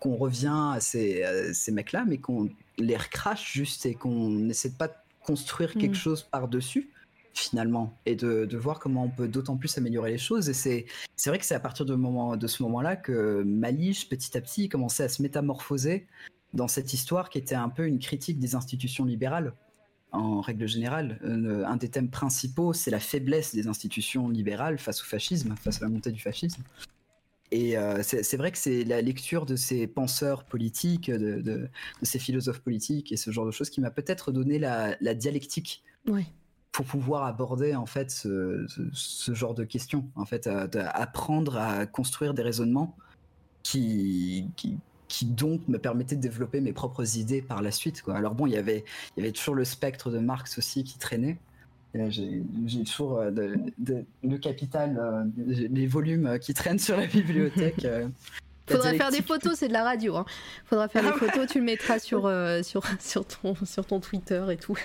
qu'on 0.00 0.16
revient 0.16 0.70
à 0.74 0.78
ces, 0.80 1.24
ces 1.52 1.72
mecs-là, 1.72 2.04
mais 2.06 2.18
qu'on 2.18 2.48
les 2.78 2.96
recrache 2.96 3.52
juste 3.52 3.86
et 3.86 3.94
qu'on 3.94 4.28
n'essaie 4.30 4.70
pas 4.72 4.88
de 4.88 4.94
construire 5.22 5.72
quelque 5.74 5.92
Mm. 5.92 6.06
chose 6.06 6.22
par-dessus 6.22 6.90
finalement 7.34 7.98
et 8.06 8.14
de, 8.14 8.56
voir 8.56 8.78
comment 8.78 9.04
on 9.04 9.10
peut 9.10 9.28
d'autant 9.28 9.56
plus 9.56 9.76
améliorer 9.76 10.10
les 10.10 10.18
choses. 10.18 10.48
Et 10.48 10.86
c'est 11.16 11.30
vrai 11.30 11.38
que 11.38 11.44
c'est 11.44 11.54
à 11.54 11.60
partir 11.60 11.84
de, 11.84 12.46
ce 12.46 12.62
moment-là 12.62 12.96
que 12.96 13.42
Maliche, 13.42 14.08
petit 14.08 14.36
à 14.36 14.40
petit, 14.40 14.68
commençait 14.68 15.04
à 15.04 15.08
se 15.08 15.20
métamorphoser 15.20 16.06
dans 16.54 16.68
cette 16.68 16.92
histoire 16.94 17.28
qui 17.30 17.38
était 17.38 17.56
un 17.56 17.68
peu 17.68 17.86
une 17.86 17.98
critique 17.98 18.38
des 18.38 18.54
institutions 18.54 19.04
libérales. 19.04 19.52
En 20.12 20.40
règle 20.40 20.68
générale, 20.68 21.18
Euh, 21.24 21.64
un 21.66 21.76
des 21.76 21.88
thèmes 21.88 22.08
principaux, 22.08 22.72
c'est 22.72 22.92
la 22.92 23.00
faiblesse 23.00 23.52
des 23.52 23.66
institutions 23.66 24.28
libérales 24.28 24.78
face 24.78 25.02
au 25.02 25.04
fascisme, 25.04 25.56
face 25.56 25.78
à 25.82 25.86
la 25.86 25.88
montée 25.88 26.12
du 26.12 26.20
fascisme. 26.20 26.62
Et 27.50 27.76
euh, 27.76 28.02
c'est 28.02 28.36
vrai 28.36 28.50
que 28.52 28.58
c'est 28.58 28.84
la 28.84 29.00
lecture 29.00 29.44
de 29.44 29.54
ces 29.54 29.86
penseurs 29.86 30.44
politiques, 30.44 31.10
de, 31.10 31.68
ces 32.02 32.18
philosophes 32.18 32.60
politiques 32.60 33.12
et 33.12 33.16
ce 33.16 33.30
genre 33.30 33.46
de 33.46 33.50
choses 33.50 33.70
qui 33.70 33.80
m'a 33.80 33.90
peut-être 33.90 34.32
donné 34.32 34.58
la, 34.58 34.96
la 35.00 35.14
dialectique 35.14 35.82
Ouais. 36.06 36.26
Pour 36.74 36.84
pouvoir 36.86 37.22
aborder 37.24 37.74
en 37.76 37.86
fait 37.86 38.10
ce, 38.10 38.66
ce- 38.68 38.82
ce 38.92 39.32
genre 39.32 39.54
de 39.54 39.62
questions, 39.64 40.04
en 40.16 40.24
fait, 40.24 40.48
à- 40.48 40.62
à 40.74 41.00
apprendre 41.02 41.56
à 41.56 41.86
construire 41.86 42.34
des 42.34 42.42
raisonnements 42.42 42.96
qui, 43.62 44.46
qui, 44.56 44.76
qui 45.08 45.24
donc 45.24 45.66
me 45.68 45.78
permettaient 45.78 46.16
de 46.16 46.20
développer 46.20 46.60
mes 46.60 46.72
propres 46.72 47.16
idées 47.16 47.42
par 47.42 47.62
la 47.62 47.70
suite. 47.70 48.02
Quoi. 48.02 48.16
Alors 48.16 48.34
bon, 48.34 48.46
il 48.46 48.54
y 48.54 48.56
avait, 48.56 48.84
il 49.16 49.20
y 49.20 49.22
avait 49.22 49.32
toujours 49.32 49.54
le 49.54 49.64
spectre 49.64 50.10
de 50.10 50.18
Marx 50.18 50.58
aussi 50.58 50.82
qui 50.84 50.98
traînait. 50.98 51.38
J'ai 52.08 52.42
toujours 52.84 53.18
euh, 53.18 53.30
de- 53.30 53.54
de- 53.78 54.04
le 54.24 54.36
capital, 54.38 54.98
euh, 54.98 55.24
les 55.46 55.86
volumes 55.86 56.26
euh, 56.26 56.38
qui 56.38 56.52
traînent 56.52 56.80
sur 56.80 56.96
la 56.96 57.06
bibliothèque. 57.06 57.84
euh, 57.84 58.08
Faudra 58.68 58.92
faire 58.94 59.10
des 59.12 59.22
photos, 59.22 59.54
c'est 59.58 59.68
de 59.68 59.72
la 59.74 59.84
radio. 59.84 60.16
Hein. 60.16 60.24
Faudra 60.64 60.88
faire 60.88 61.04
Ah 61.06 61.12
des 61.12 61.18
photos, 61.18 61.46
tu 61.46 61.58
le 61.60 61.64
mettras 61.64 62.00
sur, 62.00 62.22
sur, 62.64 62.82
sur, 62.98 63.24
ton, 63.26 63.54
sur 63.64 63.86
ton 63.86 64.00
Twitter 64.00 64.44
et 64.50 64.56
tout. 64.56 64.76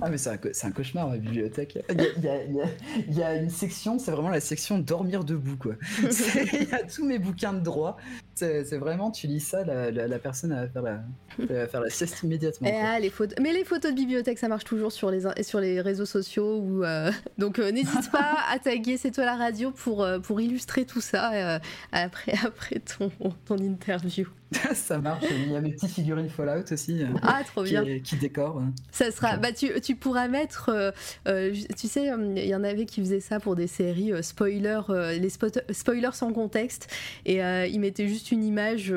Ah 0.00 0.08
mais 0.08 0.16
c'est 0.18 0.30
un, 0.30 0.38
un 0.68 0.70
cauchemar 0.70 1.08
ma 1.08 1.16
bibliothèque. 1.18 1.78
Il 1.90 2.00
y 2.00 2.00
a, 2.00 2.06
il 2.16 2.22
y 2.24 2.28
a- 2.28 2.44
il 2.44 2.54
y 2.56 2.60
a- 2.60 2.66
il 3.08 3.18
y 3.18 3.22
a 3.22 3.34
une 3.36 3.50
section, 3.50 3.98
c'est 3.98 4.10
vraiment 4.10 4.30
la 4.30 4.40
section 4.40 4.78
dormir 4.78 5.22
debout 5.24 5.56
quoi. 5.58 5.74
Il 6.02 6.68
y 6.68 6.74
a 6.74 6.82
tous 6.82 7.04
mes 7.04 7.18
bouquins 7.18 7.52
de 7.52 7.60
droit. 7.60 7.96
C'est 8.34 8.78
vraiment, 8.78 9.10
tu 9.12 9.26
lis 9.28 9.38
ça, 9.40 9.64
la, 9.64 9.90
la- 9.90 10.08
la 10.08 10.18
personne 10.18 10.50
va 10.54 10.66
faire 10.66 10.82
la, 10.82 11.04
va 11.38 11.66
faire 11.68 11.80
la 11.82 11.90
sieste 11.90 12.22
immédiatement. 12.22 12.68
Eh, 12.72 12.74
ah, 12.80 12.98
les 12.98 13.10
photos... 13.10 13.36
Mais 13.40 13.52
les 13.52 13.64
photos 13.64 13.92
de 13.92 13.96
bibliothèque, 13.96 14.38
ça 14.38 14.48
marche 14.48 14.64
toujours 14.64 14.90
sur 14.90 15.10
les, 15.10 15.20
sur 15.44 15.60
les 15.60 15.80
réseaux 15.80 16.06
sociaux. 16.06 16.58
Ou, 16.58 16.82
euh, 16.84 17.12
Donc 17.38 17.58
euh, 17.58 17.70
n'hésite 17.70 18.10
pas 18.10 18.38
à 18.50 18.58
taguer 18.58 18.96
C'est 18.96 19.10
toi 19.12 19.26
la 19.26 19.36
radio 19.36 19.70
pour, 19.70 20.02
euh, 20.02 20.18
pour 20.18 20.40
illustrer 20.40 20.86
tout 20.86 21.00
ça 21.02 21.60
après, 21.92 22.32
après 22.44 22.80
ton, 22.80 23.12
ton 23.44 23.58
interview. 23.58 24.26
ça 24.74 24.98
marche. 24.98 25.24
Il 25.30 25.52
y 25.52 25.56
a 25.56 25.60
mes 25.60 25.72
petites 25.72 25.90
figurines 25.90 26.28
Fallout 26.28 26.64
aussi. 26.72 27.02
Ah, 27.22 27.42
trop 27.44 27.62
qui, 27.64 27.70
bien. 27.70 28.00
qui 28.00 28.16
décorent. 28.16 28.62
Ça 28.90 29.10
sera. 29.10 29.36
Bah, 29.36 29.52
tu, 29.52 29.70
tu 29.82 29.96
pourras 29.96 30.28
mettre. 30.28 30.70
euh, 30.70 30.90
euh, 31.28 31.54
tu 31.78 31.88
sais, 31.88 32.10
euh, 32.10 32.32
il 32.36 32.46
y 32.46 32.54
en 32.54 32.64
avait 32.64 32.86
qui 32.86 33.00
faisaient 33.00 33.20
ça 33.20 33.40
pour 33.40 33.56
des 33.56 33.66
séries 33.66 34.12
euh, 34.12 34.22
spoilers, 34.22 34.80
euh, 34.90 35.12
les 35.18 35.28
spoilers 35.72 36.12
sans 36.14 36.32
contexte, 36.32 36.88
et 37.26 37.38
ils 37.40 37.80
mettaient 37.80 38.08
juste 38.08 38.32
une 38.32 38.44
image 38.44 38.88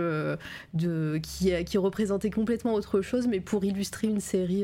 de 0.74 1.20
qui, 1.22 1.52
qui 1.66 1.78
représentait 1.78 2.30
complètement 2.30 2.74
autre 2.74 3.02
chose, 3.02 3.28
mais 3.28 3.40
pour 3.40 3.64
illustrer 3.66 4.08
une 4.08 4.20
série 4.20 4.64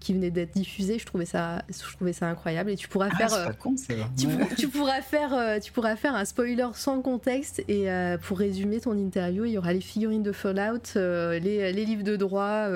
qui 0.00 0.14
venait 0.14 0.30
d'être 0.30 0.52
diffusée. 0.54 0.98
Je 0.98 1.06
trouvais 1.06 1.24
ça, 1.26 1.62
je 1.68 1.92
trouvais 1.96 2.12
ça 2.12 2.26
incroyable. 2.28 2.70
Et 2.70 2.76
tu 2.76 2.88
pourras 2.88 3.08
Ah, 3.12 3.16
faire. 3.16 3.30
c'est 3.30 3.44
pas 3.44 3.52
con 3.52 3.74
ça. 3.76 3.94
tu, 4.18 4.26
Ouais. 4.26 4.36
pour- 4.36 4.56
tu 4.56 4.68
pourras 4.68 5.00
faire, 5.02 5.60
tu 5.60 5.72
pourras 5.72 5.96
faire 5.96 6.14
un 6.14 6.24
spoiler 6.24 6.66
sans 6.74 7.00
contexte 7.02 7.62
et 7.68 7.86
pour 8.22 8.38
résumer 8.38 8.80
ton 8.80 8.96
interview, 8.96 9.44
il 9.44 9.52
y 9.52 9.58
aura 9.58 9.72
les 9.72 9.80
figurines 9.80 10.22
de 10.22 10.32
Fallout, 10.32 10.94
les, 10.94 11.72
les 11.72 11.84
livres 11.84 12.04
de 12.04 12.16
droit, 12.16 12.68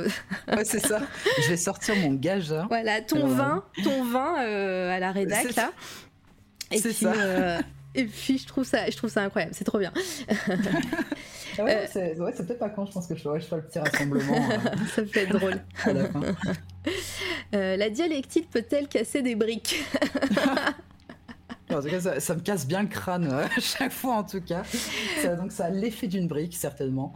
Ouais, 0.48 0.64
c'est 0.64 0.80
ça. 0.80 1.00
Je 1.44 1.50
vais 1.50 1.56
sortir 1.56 1.94
mon 1.96 2.14
gage. 2.14 2.52
hein. 2.52 2.66
Voilà, 2.72 3.00
ton 3.02 3.28
Ouais. 3.28 3.34
vin, 3.34 3.64
ton 3.84 4.04
vin 4.04 4.42
euh, 4.42 4.90
à 4.96 4.98
la 4.98 5.12
rédac 5.12 5.46
C'est 5.48 5.56
là. 5.56 5.72
Et 6.70 6.78
c'est 6.78 6.88
puis, 6.88 7.04
ça. 7.04 7.12
euh, 7.12 7.60
et 7.94 8.04
puis 8.06 8.38
je 8.38 8.46
trouve 8.46 8.64
ça, 8.64 8.88
je 8.90 8.96
trouve 8.96 9.10
ça 9.10 9.22
incroyable, 9.22 9.54
c'est 9.54 9.64
trop 9.64 9.78
bien. 9.78 9.92
Ah 11.58 11.64
ouais, 11.64 11.76
Euh, 11.76 11.86
c'est 11.92 12.18
ouais, 12.18 12.32
peut-être 12.32 12.58
pas 12.58 12.70
con. 12.70 12.86
Je 12.86 12.92
pense 12.92 13.06
que 13.06 13.14
je, 13.14 13.28
ouais, 13.28 13.38
je 13.38 13.44
ferai 13.44 13.60
le 13.60 13.66
petit 13.66 13.78
rassemblement 13.78 14.32
euh, 14.50 14.58
ça 14.96 15.02
peut 15.02 15.18
être 15.20 15.38
drôle. 15.38 15.60
à 15.84 15.92
la 15.92 16.08
fin. 16.08 16.20
Euh, 17.54 17.76
la 17.76 17.90
dialectique 17.90 18.48
peut-elle 18.50 18.88
casser 18.88 19.20
des 19.20 19.34
briques? 19.36 19.84
En 21.74 21.82
tout 21.82 21.88
cas, 21.88 22.20
ça, 22.20 22.34
me 22.34 22.40
casse 22.40 22.66
bien 22.66 22.82
le 22.82 22.88
crâne 22.88 23.28
euh, 23.30 23.46
chaque 23.58 23.92
fois, 23.92 24.16
en 24.16 24.24
tout 24.24 24.40
cas. 24.40 24.62
Donc, 25.36 25.52
ça 25.52 25.66
a 25.66 25.70
l'effet 25.70 26.06
d'une 26.06 26.28
brique, 26.28 26.56
certainement. 26.56 27.14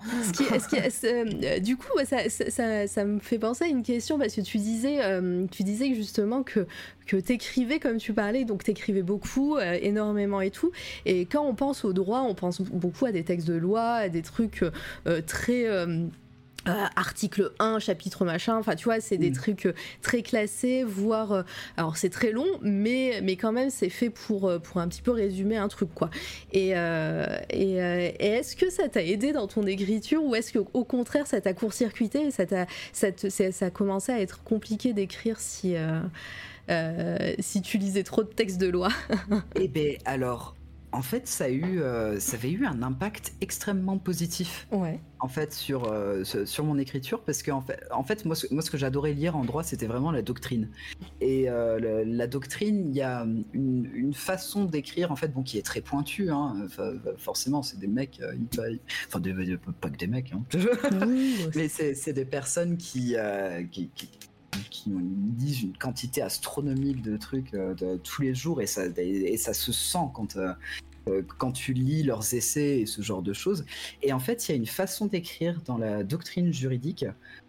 Euh, 1.14 1.58
du 1.60 1.76
coup, 1.76 1.92
ça, 2.04 3.04
me 3.04 3.18
fait 3.18 3.38
penser 3.38 3.64
à 3.64 3.68
une 3.68 3.82
question 3.82 4.18
parce 4.18 4.34
que 4.34 4.40
tu 4.40 4.58
disais, 4.58 4.98
euh, 5.02 5.46
tu 5.50 5.62
disais 5.62 5.94
justement 5.94 6.42
que 6.42 6.66
que 7.06 7.16
t'écrivais 7.16 7.78
comme 7.78 7.98
tu 7.98 8.12
parlais, 8.12 8.44
donc 8.44 8.64
t'écrivais 8.64 9.02
beaucoup, 9.02 9.56
euh, 9.56 9.78
énormément 9.80 10.40
et 10.40 10.50
tout. 10.50 10.72
Et 11.04 11.24
quand 11.26 11.46
on 11.46 11.54
pense 11.54 11.84
au 11.84 11.92
droit, 11.92 12.22
on 12.22 12.34
pense 12.34 12.60
beaucoup 12.60 13.06
à 13.06 13.12
des 13.12 13.22
textes 13.22 13.46
de 13.46 13.54
loi, 13.54 13.92
à 13.92 14.08
des 14.08 14.22
trucs 14.22 14.64
très 15.26 15.66
euh, 16.68 16.84
article 16.96 17.52
1, 17.58 17.78
chapitre 17.78 18.24
machin, 18.24 18.56
enfin 18.56 18.74
tu 18.74 18.84
vois, 18.84 19.00
c'est 19.00 19.16
des 19.18 19.30
Mm. 19.30 19.34
trucs 19.34 19.66
euh, 19.66 19.74
très 20.02 20.22
classés, 20.22 20.84
voire... 20.84 21.32
euh, 21.32 21.42
alors 21.76 21.96
c'est 21.96 22.10
très 22.10 22.32
long, 22.32 22.46
mais, 22.62 23.20
mais 23.22 23.36
quand 23.36 23.52
même 23.52 23.70
c'est 23.70 23.88
fait 23.90 24.10
pour, 24.10 24.52
pour 24.62 24.80
un 24.80 24.88
petit 24.88 25.02
peu 25.02 25.10
résumer 25.12 25.56
un 25.56 25.68
truc, 25.68 25.90
quoi. 25.94 26.10
Et, 26.52 26.72
euh, 26.76 27.24
et, 27.50 27.74
et 27.74 28.26
est-ce 28.26 28.56
que 28.56 28.70
ça 28.70 28.88
t'a 28.88 29.02
aidé 29.04 29.32
dans 29.32 29.46
ton 29.46 29.64
écriture 29.66 30.22
ou 30.24 30.34
est-ce 30.34 30.52
qu'au 30.58 30.84
contraire 30.84 31.26
ça 31.26 31.40
t'a 31.40 31.52
court-circuité 31.54 32.26
et 32.26 32.30
ça, 32.30 32.46
t'a, 32.46 32.66
ça, 32.92 33.12
te- 33.12 33.28
ça, 33.28 33.66
a 33.66 33.70
commencé 33.70 34.12
à 34.12 34.20
être 34.20 34.42
compliqué 34.42 34.92
d'écrire 34.92 35.38
si, 35.40 35.74
si 37.38 37.62
tu 37.62 37.78
lisais 37.78 38.02
trop 38.02 38.22
de 38.22 38.28
textes 38.28 38.58
de 38.58 38.68
loi? 38.68 38.88
Eh 39.54 39.68
ben, 39.68 39.96
alors, 40.04 40.55
en 40.92 41.02
fait, 41.02 41.26
ça, 41.28 41.44
a 41.44 41.48
eu, 41.48 41.80
euh, 41.80 42.18
ça 42.20 42.36
avait 42.36 42.50
eu 42.50 42.64
un 42.64 42.82
impact 42.82 43.34
extrêmement 43.40 43.98
positif, 43.98 44.66
Ouais. 44.72 45.00
en 45.20 45.28
fait, 45.28 45.52
sur, 45.52 45.92
euh, 45.92 46.24
sur 46.24 46.64
mon 46.64 46.78
écriture, 46.78 47.20
parce 47.22 47.42
que, 47.42 47.50
en 47.50 47.60
fait, 47.60 47.80
en 47.90 48.02
fait 48.04 48.24
moi, 48.24 48.34
ce, 48.34 48.46
moi, 48.52 48.62
ce 48.62 48.70
que 48.70 48.78
j'adorais 48.78 49.12
lire 49.12 49.36
en 49.36 49.44
droit, 49.44 49.62
c'était 49.62 49.86
vraiment 49.86 50.10
la 50.10 50.22
doctrine. 50.22 50.68
Et 51.20 51.50
euh, 51.50 51.78
le- 51.78 52.04
la 52.04 52.26
doctrine, 52.26 52.88
il 52.88 52.94
y 52.96 53.02
a 53.02 53.26
une, 53.52 53.90
une 53.94 54.14
façon 54.14 54.64
d'écrire, 54.64 55.12
en 55.12 55.16
fait, 55.16 55.28
bon, 55.28 55.42
qui 55.42 55.58
est 55.58 55.62
très 55.66 55.80
pointue, 55.80 56.30
hein. 56.30 56.56
Enfin, 56.64 56.94
forcément, 57.18 57.62
c'est 57.62 57.78
des 57.78 57.88
mecs, 57.88 58.20
enfin, 59.08 59.20
des- 59.20 59.58
pas 59.80 59.90
que 59.90 59.96
des 59.98 60.06
mecs, 60.06 60.32
hein. 60.32 60.42
Mais 61.54 61.68
c'est 61.68 62.12
des 62.12 62.24
personnes 62.24 62.76
qui, 62.76 63.16
qui, 63.70 63.90
qui, 63.94 64.08
qui 64.70 64.90
disent 64.90 65.62
une 65.62 65.76
quantité 65.76 66.22
astronomique 66.22 67.02
de 67.02 67.16
trucs 67.16 67.54
euh, 67.54 67.74
de, 67.74 67.96
tous 67.96 68.22
les 68.22 68.34
jours 68.34 68.60
et 68.60 68.66
ça, 68.66 68.86
et, 68.96 69.32
et 69.32 69.36
ça 69.36 69.54
se 69.54 69.72
sent 69.72 70.10
quand, 70.14 70.36
euh, 70.36 70.52
euh, 71.08 71.22
quand 71.38 71.52
tu 71.52 71.72
lis 71.72 72.02
leurs 72.02 72.34
essais 72.34 72.80
et 72.80 72.86
ce 72.86 73.00
genre 73.00 73.22
de 73.22 73.32
choses. 73.32 73.64
Et 74.02 74.12
en 74.12 74.18
fait, 74.18 74.48
il 74.48 74.52
y 74.52 74.54
a 74.54 74.56
une 74.56 74.66
façon 74.66 75.06
d'écrire 75.06 75.60
dans 75.64 75.78
la 75.78 76.02
doctrine 76.02 76.52
juridique, 76.52 77.04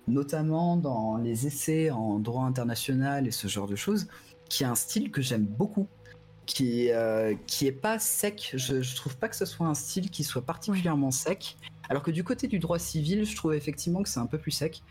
notamment 0.08 0.78
dans 0.78 1.18
les 1.18 1.48
essais 1.48 1.90
en 1.90 2.20
droit 2.20 2.44
international 2.44 3.26
et 3.26 3.32
ce 3.32 3.48
genre 3.48 3.68
de 3.68 3.76
choses, 3.76 4.08
qui 4.48 4.64
a 4.64 4.70
un 4.70 4.76
style 4.76 5.12
que 5.12 5.22
j'aime 5.22 5.46
beaucoup. 5.46 5.88
Qui, 6.46 6.92
euh, 6.92 7.36
qui 7.46 7.68
est 7.68 7.74
pas 7.74 8.00
sec. 8.00 8.54
Je, 8.56 8.82
je 8.82 8.96
trouve 8.96 9.18
pas 9.18 9.28
que 9.28 9.36
ce 9.36 9.44
soit 9.44 9.68
un 9.68 9.74
style 9.74 10.10
qui 10.10 10.24
soit 10.24 10.44
particulièrement 10.44 11.12
sec. 11.12 11.58
Alors 11.90 12.04
que 12.04 12.12
du 12.12 12.24
côté 12.24 12.48
du 12.48 12.58
droit 12.58 12.80
civil, 12.80 13.26
je 13.26 13.36
trouve 13.36 13.54
effectivement 13.54 14.02
que 14.02 14.08
c'est 14.08 14.22
un 14.22 14.28
peu 14.28 14.38
plus 14.38 14.52
sec. 14.52 14.82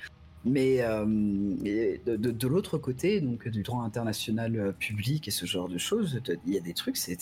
Mais 0.49 0.81
euh, 0.81 1.05
de, 1.05 2.17
de- 2.31 2.47
l'autre 2.47 2.79
côté, 2.79 3.21
donc 3.21 3.49
du 3.49 3.65
droit 3.65 3.83
international 3.83 4.57
euh, 4.57 4.71
public 4.73 5.27
et 5.27 5.33
ce 5.33 5.45
genre 5.45 5.69
de 5.69 5.77
choses, 5.77 6.21
il 6.47 6.55
y 6.55 6.57
a 6.57 6.61
des 6.61 6.73
trucs, 6.73 6.97
c'est- 6.97 7.19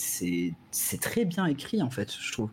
très 1.00 1.24
bien 1.24 1.46
écrit 1.46 1.82
en 1.82 1.88
fait, 1.88 2.12
je 2.12 2.32
trouve. 2.32 2.50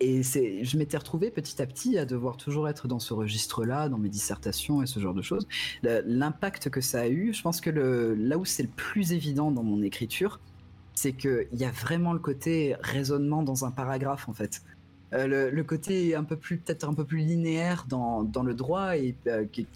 Et 0.00 0.22
je 0.24 0.76
m'étais 0.76 0.96
retrouvé 0.96 1.30
petit 1.30 1.62
à 1.62 1.66
petit 1.66 1.98
à 1.98 2.04
devoir 2.04 2.36
toujours 2.36 2.68
être 2.68 2.88
dans 2.88 2.98
ce 2.98 3.14
registre-là, 3.14 3.88
dans 3.88 3.98
mes 3.98 4.08
dissertations 4.08 4.82
et 4.82 4.86
ce 4.86 4.98
genre 4.98 5.14
de 5.14 5.22
choses. 5.22 5.46
L'impact 5.82 6.68
que 6.68 6.80
ça 6.80 7.00
a 7.02 7.08
eu, 7.08 7.32
je 7.32 7.42
pense 7.42 7.60
que 7.60 7.70
le, 7.70 8.14
là 8.16 8.38
où 8.38 8.44
c'est 8.44 8.64
le 8.64 8.68
plus 8.68 9.12
évident 9.12 9.52
dans 9.52 9.62
mon 9.62 9.82
écriture, 9.82 10.40
c'est 10.94 11.12
qu'il 11.12 11.46
y 11.52 11.64
a 11.64 11.70
vraiment 11.70 12.12
le 12.12 12.18
côté 12.18 12.74
raisonnement 12.80 13.44
dans 13.44 13.64
un 13.64 13.70
paragraphe 13.70 14.28
en 14.28 14.32
fait. 14.32 14.62
Euh, 15.14 15.50
le, 15.50 15.64
côté 15.64 16.14
un 16.14 16.24
peu 16.24 16.36
plus 16.36 16.58
peut-être 16.58 16.84
un 16.84 16.94
peu 16.94 17.04
plus 17.04 17.18
linéaire 17.18 17.86
dans, 17.88 18.22
dans 18.22 18.42
le 18.42 18.54
droit 18.54 18.96
et 18.96 19.14
euh, 19.26 19.46
qui, 19.46 19.66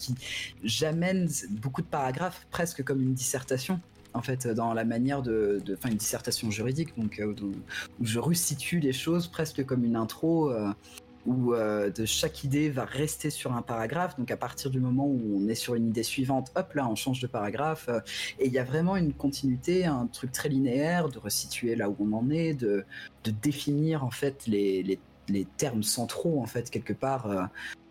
j'amène 0.63 1.27
beaucoup 1.49 1.81
de 1.81 1.87
paragraphes 1.87 2.45
presque 2.51 2.83
comme 2.83 3.01
une 3.01 3.13
dissertation 3.13 3.79
en 4.15 4.21
fait, 4.21 4.47
dans 4.47 4.75
la 4.75 4.85
manière 4.85 5.23
de, 5.23 5.59
faire 5.81 5.89
une 5.91 5.97
dissertation 5.97 6.51
juridique, 6.51 6.95
donc 6.95 7.19
euh, 7.19 7.33
où, 7.99 8.05
je 8.05 8.19
resitue 8.19 8.79
les 8.79 8.93
choses 8.93 9.27
presque 9.27 9.65
comme 9.65 9.83
une 9.83 9.95
intro. 9.95 10.53
où 11.25 11.55
de 11.55 12.05
chaque 12.05 12.43
idée 12.43 12.69
va 12.69 12.85
rester 12.85 13.31
sur 13.31 13.53
un 13.53 13.63
paragraphe. 13.63 14.15
Donc 14.19 14.29
à 14.29 14.37
partir 14.37 14.69
du 14.69 14.79
moment 14.79 15.07
où 15.07 15.39
on 15.41 15.47
est 15.47 15.55
sur 15.55 15.73
une 15.73 15.87
idée 15.87 16.03
suivante, 16.03 16.51
hop 16.55 16.73
là, 16.75 16.87
on 16.87 16.95
change 16.95 17.21
de 17.21 17.27
paragraphe. 17.27 17.89
et 18.39 18.45
il 18.45 18.53
y 18.53 18.59
a 18.59 18.63
vraiment 18.63 18.97
une 18.97 19.13
continuité, 19.13 19.85
un 19.85 20.05
truc 20.05 20.31
très 20.31 20.49
linéaire, 20.49 21.09
de 21.09 21.17
resituer 21.17 21.75
là 21.75 21.89
où 21.89 21.95
on 21.99 22.13
en 22.13 22.29
est, 22.29 22.53
de, 22.53 22.85
de 23.23 23.31
définir 23.31 24.03
en 24.03 24.11
fait 24.11 24.45
les, 24.45 24.99
les 25.29 25.45
termes 25.57 25.83
centraux 25.83 26.41
en 26.41 26.45
fait 26.47 26.69
quelque 26.69 26.93
part. 26.93 27.27
euh, 27.27 27.43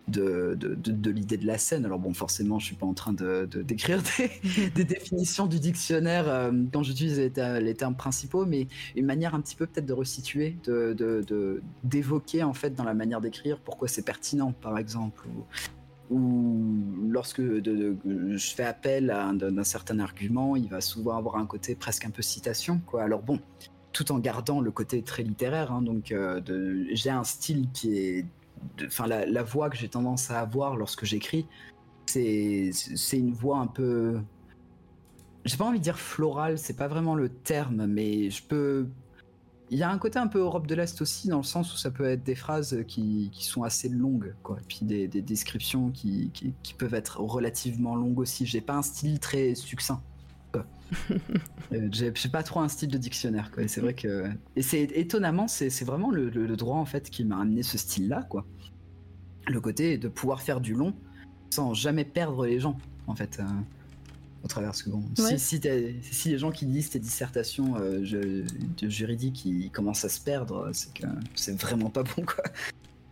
de, 0.07 0.55
de, 0.59 0.75
de, 0.75 1.11
l'idée 1.11 1.37
de 1.37 1.47
la 1.47 1.57
scène. 1.57 1.85
Alors 1.85 1.99
bon, 1.99 2.13
forcément, 2.13 2.59
je 2.59 2.65
suis 2.65 2.75
pas 2.75 2.85
en 2.85 2.93
train 2.93 3.13
de 3.13 3.45
d'écrire 3.45 4.01
des, 4.17 4.69
des 4.69 4.83
définitions 4.83 5.47
du 5.47 5.59
dictionnaire 5.59 6.27
euh, 6.27 6.51
quand 6.73 6.83
j'utilise 6.83 7.19
les, 7.19 7.29
ter- 7.31 7.61
les 7.61 7.73
termes 7.73 7.95
principaux, 7.95 8.45
mais 8.45 8.67
une 8.95 9.05
manière 9.05 9.33
un 9.33 9.41
petit 9.41 9.55
peu 9.55 9.65
peut-être 9.65 9.85
de 9.85 9.93
resituer, 9.93 10.57
de 10.65 11.61
d'évoquer 11.83 12.43
en 12.43 12.53
fait 12.53 12.71
dans 12.75 12.83
la 12.83 12.93
manière 12.93 13.21
d'écrire 13.21 13.59
pourquoi 13.59 13.87
c'est 13.87 14.03
pertinent, 14.03 14.51
par 14.51 14.77
exemple, 14.77 15.25
ou, 16.09 16.61
lorsque 17.09 17.41
je 17.41 18.53
fais 18.55 18.63
appel 18.65 19.09
à 19.09 19.29
un, 19.29 19.63
certain 19.63 19.99
argument, 19.99 20.55
il 20.55 20.67
va 20.67 20.81
souvent 20.81 21.17
avoir 21.17 21.37
un 21.37 21.45
côté 21.45 21.75
presque 21.75 22.05
un 22.05 22.09
peu 22.11 22.21
citation, 22.21 22.81
quoi. 22.85 23.03
Alors 23.03 23.21
bon, 23.21 23.39
tout 23.93 24.11
en 24.11 24.19
gardant 24.19 24.59
le 24.59 24.71
côté 24.71 25.01
très 25.03 25.23
littéraire, 25.23 25.71
hein, 25.71 25.81
donc 25.81 26.11
euh, 26.11 26.41
j'ai 26.91 27.09
un 27.09 27.23
style 27.23 27.69
qui 27.71 27.97
est, 27.97 28.25
enfin 28.85 29.07
la, 29.07 29.25
la 29.25 29.43
voix 29.43 29.69
que 29.69 29.77
j'ai 29.77 29.89
tendance 29.89 30.31
à 30.31 30.39
avoir 30.39 30.75
lorsque 30.75 31.05
j'écris, 31.05 31.47
c'est 32.05 32.71
une 33.13 33.33
voix 33.33 33.59
un 33.59 33.67
peu 33.67 34.19
j'ai 35.45 35.57
pas 35.57 35.65
envie 35.65 35.79
de 35.79 35.83
dire 35.83 35.99
floral, 35.99 36.57
c'est 36.57 36.75
pas 36.75 36.87
vraiment 36.87 37.15
le 37.15 37.29
terme, 37.29 37.85
mais 37.85 38.29
je 38.29 38.43
peux. 38.43 38.87
Il 39.69 39.77
y 39.77 39.83
a 39.83 39.89
un 39.89 39.97
côté 39.97 40.19
un 40.19 40.27
peu 40.27 40.39
Europe 40.39 40.67
de 40.67 40.75
l'Est 40.75 41.01
aussi, 41.01 41.29
dans 41.29 41.37
le 41.37 41.43
sens 41.43 41.73
où 41.73 41.77
ça 41.77 41.89
peut 41.89 42.05
être 42.05 42.23
des 42.23 42.35
phrases 42.35 42.83
qui, 42.87 43.31
sont 43.39 43.63
assez 43.63 43.89
longues, 43.89 44.35
quoi. 44.43 44.57
Et 44.59 44.65
puis 44.67 44.79
des, 44.83 45.07
des 45.07 45.21
descriptions 45.21 45.89
qui, 45.89 46.29
qui, 46.33 46.53
qui 46.61 46.73
peuvent 46.73 46.93
être 46.93 47.19
relativement 47.19 47.95
longues 47.95 48.19
aussi. 48.19 48.45
J'ai 48.45 48.61
pas 48.61 48.75
un 48.75 48.81
style 48.83 49.19
très 49.19 49.55
succinct. 49.55 50.01
Euh, 51.73 51.89
J'ai 51.91 52.29
pas 52.29 52.43
trop 52.43 52.59
un 52.59 52.67
style 52.67 52.89
de 52.89 52.97
dictionnaire, 52.97 53.51
quoi. 53.51 53.63
Et 53.63 53.67
c'est 53.67 53.81
vrai 53.81 53.93
que. 53.93 54.29
Et 54.55 54.61
c'est 54.61 54.83
étonnamment, 54.95 55.47
c'est 55.47 55.69
vraiment 55.83 56.11
le, 56.11 56.29
le- 56.29 56.45
le 56.45 56.55
droit, 56.55 56.77
en 56.77 56.85
fait, 56.85 57.09
qui 57.09 57.23
m'a 57.25 57.39
amené 57.39 57.63
ce 57.63 57.77
style-là, 57.77 58.23
quoi. 58.29 58.45
Le 59.47 59.59
côté 59.59 59.97
de 59.97 60.07
pouvoir 60.07 60.41
faire 60.41 60.61
du 60.61 60.73
long 60.73 60.93
sans 61.49 61.73
jamais 61.73 62.05
perdre 62.05 62.45
les 62.45 62.59
gens, 62.59 62.77
en 63.07 63.15
fait. 63.15 63.39
euh, 63.39 63.43
au 64.43 64.47
travers 64.47 64.75
ce 64.75 64.83
que 64.83 64.89
bon. 64.89 65.03
Ouais. 65.19 65.37
Si, 65.37 65.57
si, 66.01 66.29
les 66.29 66.37
gens 66.37 66.51
qui 66.51 66.65
lisent 66.65 66.89
tes 66.89 66.99
dissertations 66.99 67.75
euh, 67.77 68.03
je- 68.03 68.43
de 68.43 68.87
ils 69.45 69.71
commencent 69.71 70.03
à 70.03 70.09
se 70.09 70.19
perdre, 70.19 70.69
c'est 70.73 70.93
que 70.93 71.07
c'est 71.33 71.59
vraiment 71.61 71.89
pas 71.89 72.03
bon 72.03 72.23
quoi. 72.25 72.43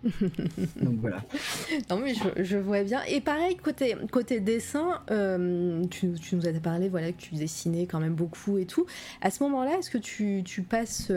Donc 0.82 0.96
voilà. 1.00 1.24
Non 1.90 2.00
mais 2.00 2.14
je, 2.38 2.58
vois 2.58 2.84
bien. 2.84 3.02
Et 3.08 3.22
pareil, 3.22 3.56
côté, 3.56 3.96
côté 4.12 4.40
dessin, 4.40 5.02
euh, 5.12 5.84
tu, 5.90 6.14
nous 6.34 6.48
as 6.48 6.54
parlé 6.60 6.90
voilà, 6.90 7.12
que 7.12 7.22
tu 7.22 7.36
dessinais 7.36 7.86
quand 7.86 8.00
même 8.00 8.16
beaucoup 8.16 8.58
et 8.58 8.66
tout. 8.66 8.86
À 9.22 9.30
ce 9.30 9.44
moment-là, 9.44 9.78
est-ce 9.78 9.90
que 9.90 9.98
tu, 9.98 10.44
passes 10.70 11.12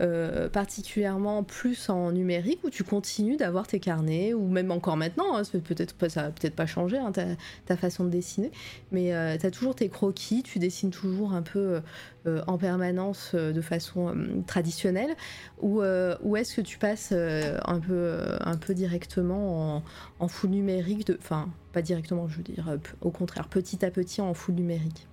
euh, 0.00 0.48
particulièrement 0.48 1.42
plus 1.42 1.88
en 1.88 2.12
numérique 2.12 2.60
ou 2.64 2.70
tu 2.70 2.84
continues 2.84 3.36
d'avoir 3.36 3.66
tes 3.66 3.80
carnets 3.80 4.34
ou 4.34 4.46
même 4.48 4.70
encore 4.70 4.96
maintenant, 4.96 5.36
hein, 5.36 5.42
peut-être 5.64 5.94
ça 6.08 6.22
va 6.22 6.30
peut-être 6.30 6.54
pas 6.54 6.66
changer 6.66 6.98
hein, 6.98 7.12
ta, 7.12 7.76
façon 7.76 8.04
de 8.04 8.10
dessiner, 8.10 8.50
mais 8.92 9.12
tu 9.38 9.46
as 9.46 9.50
toujours 9.50 9.74
tes 9.74 9.88
croquis, 9.88 10.42
tu 10.42 10.58
dessines 10.58 10.90
toujours 10.90 11.32
un 11.32 11.42
peu 11.42 11.80
euh, 12.28 12.42
en 12.46 12.58
permanence 12.58 13.32
euh, 13.34 13.52
de 13.52 13.60
façon 13.60 14.08
euh, 14.08 14.42
traditionnelle 14.46 15.14
ou, 15.60 15.82
euh, 15.82 16.16
ou 16.22 16.36
est-ce 16.36 16.56
que 16.56 16.60
tu 16.60 16.78
passes 16.78 17.10
euh, 17.12 17.58
un, 17.64 17.78
peu, 17.80 17.92
euh, 17.92 18.27
un 18.40 18.56
peu 18.56 18.74
directement 18.74 19.76
en, 19.76 19.82
en 20.18 20.28
full 20.28 20.50
numérique 20.50 21.06
de... 21.06 21.18
Enfin, 21.20 21.48
pas 21.72 21.82
directement, 21.82 22.28
je 22.28 22.38
veux 22.38 22.42
dire, 22.42 22.68
euh, 22.68 22.78
au 23.00 23.10
contraire, 23.10 23.48
petit 23.48 23.84
à 23.84 23.90
petit 23.90 24.20
en 24.20 24.34
full 24.34 24.54
numérique. 24.54 25.06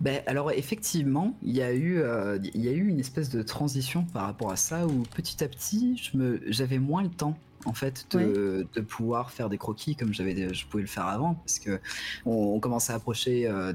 Ben, 0.00 0.22
alors 0.26 0.50
effectivement, 0.50 1.36
il 1.42 1.56
y 1.56 1.62
a 1.62 1.72
eu, 1.72 1.98
euh, 1.98 2.38
il 2.54 2.62
y 2.62 2.68
a 2.68 2.72
eu 2.72 2.88
une 2.88 3.00
espèce 3.00 3.30
de 3.30 3.42
transition 3.42 4.04
par 4.12 4.26
rapport 4.26 4.50
à 4.50 4.56
ça 4.56 4.86
où 4.86 5.04
petit 5.14 5.42
à 5.42 5.48
petit, 5.48 6.10
j'avais 6.46 6.78
moins 6.78 7.02
le 7.02 7.10
temps 7.10 7.38
en 7.66 7.72
fait 7.74 8.06
de, 8.10 8.66
de 8.74 8.80
pouvoir 8.80 9.30
faire 9.30 9.48
des 9.48 9.58
croquis 9.58 9.96
comme 9.96 10.12
j'avais, 10.12 10.52
je 10.52 10.66
pouvais 10.66 10.82
le 10.82 10.88
faire 10.88 11.06
avant 11.06 11.34
parce 11.34 11.58
que 11.58 11.80
on, 12.26 12.32
on 12.54 12.60
commence 12.60 12.90
à 12.90 12.94
approcher 12.94 13.46
euh, 13.48 13.72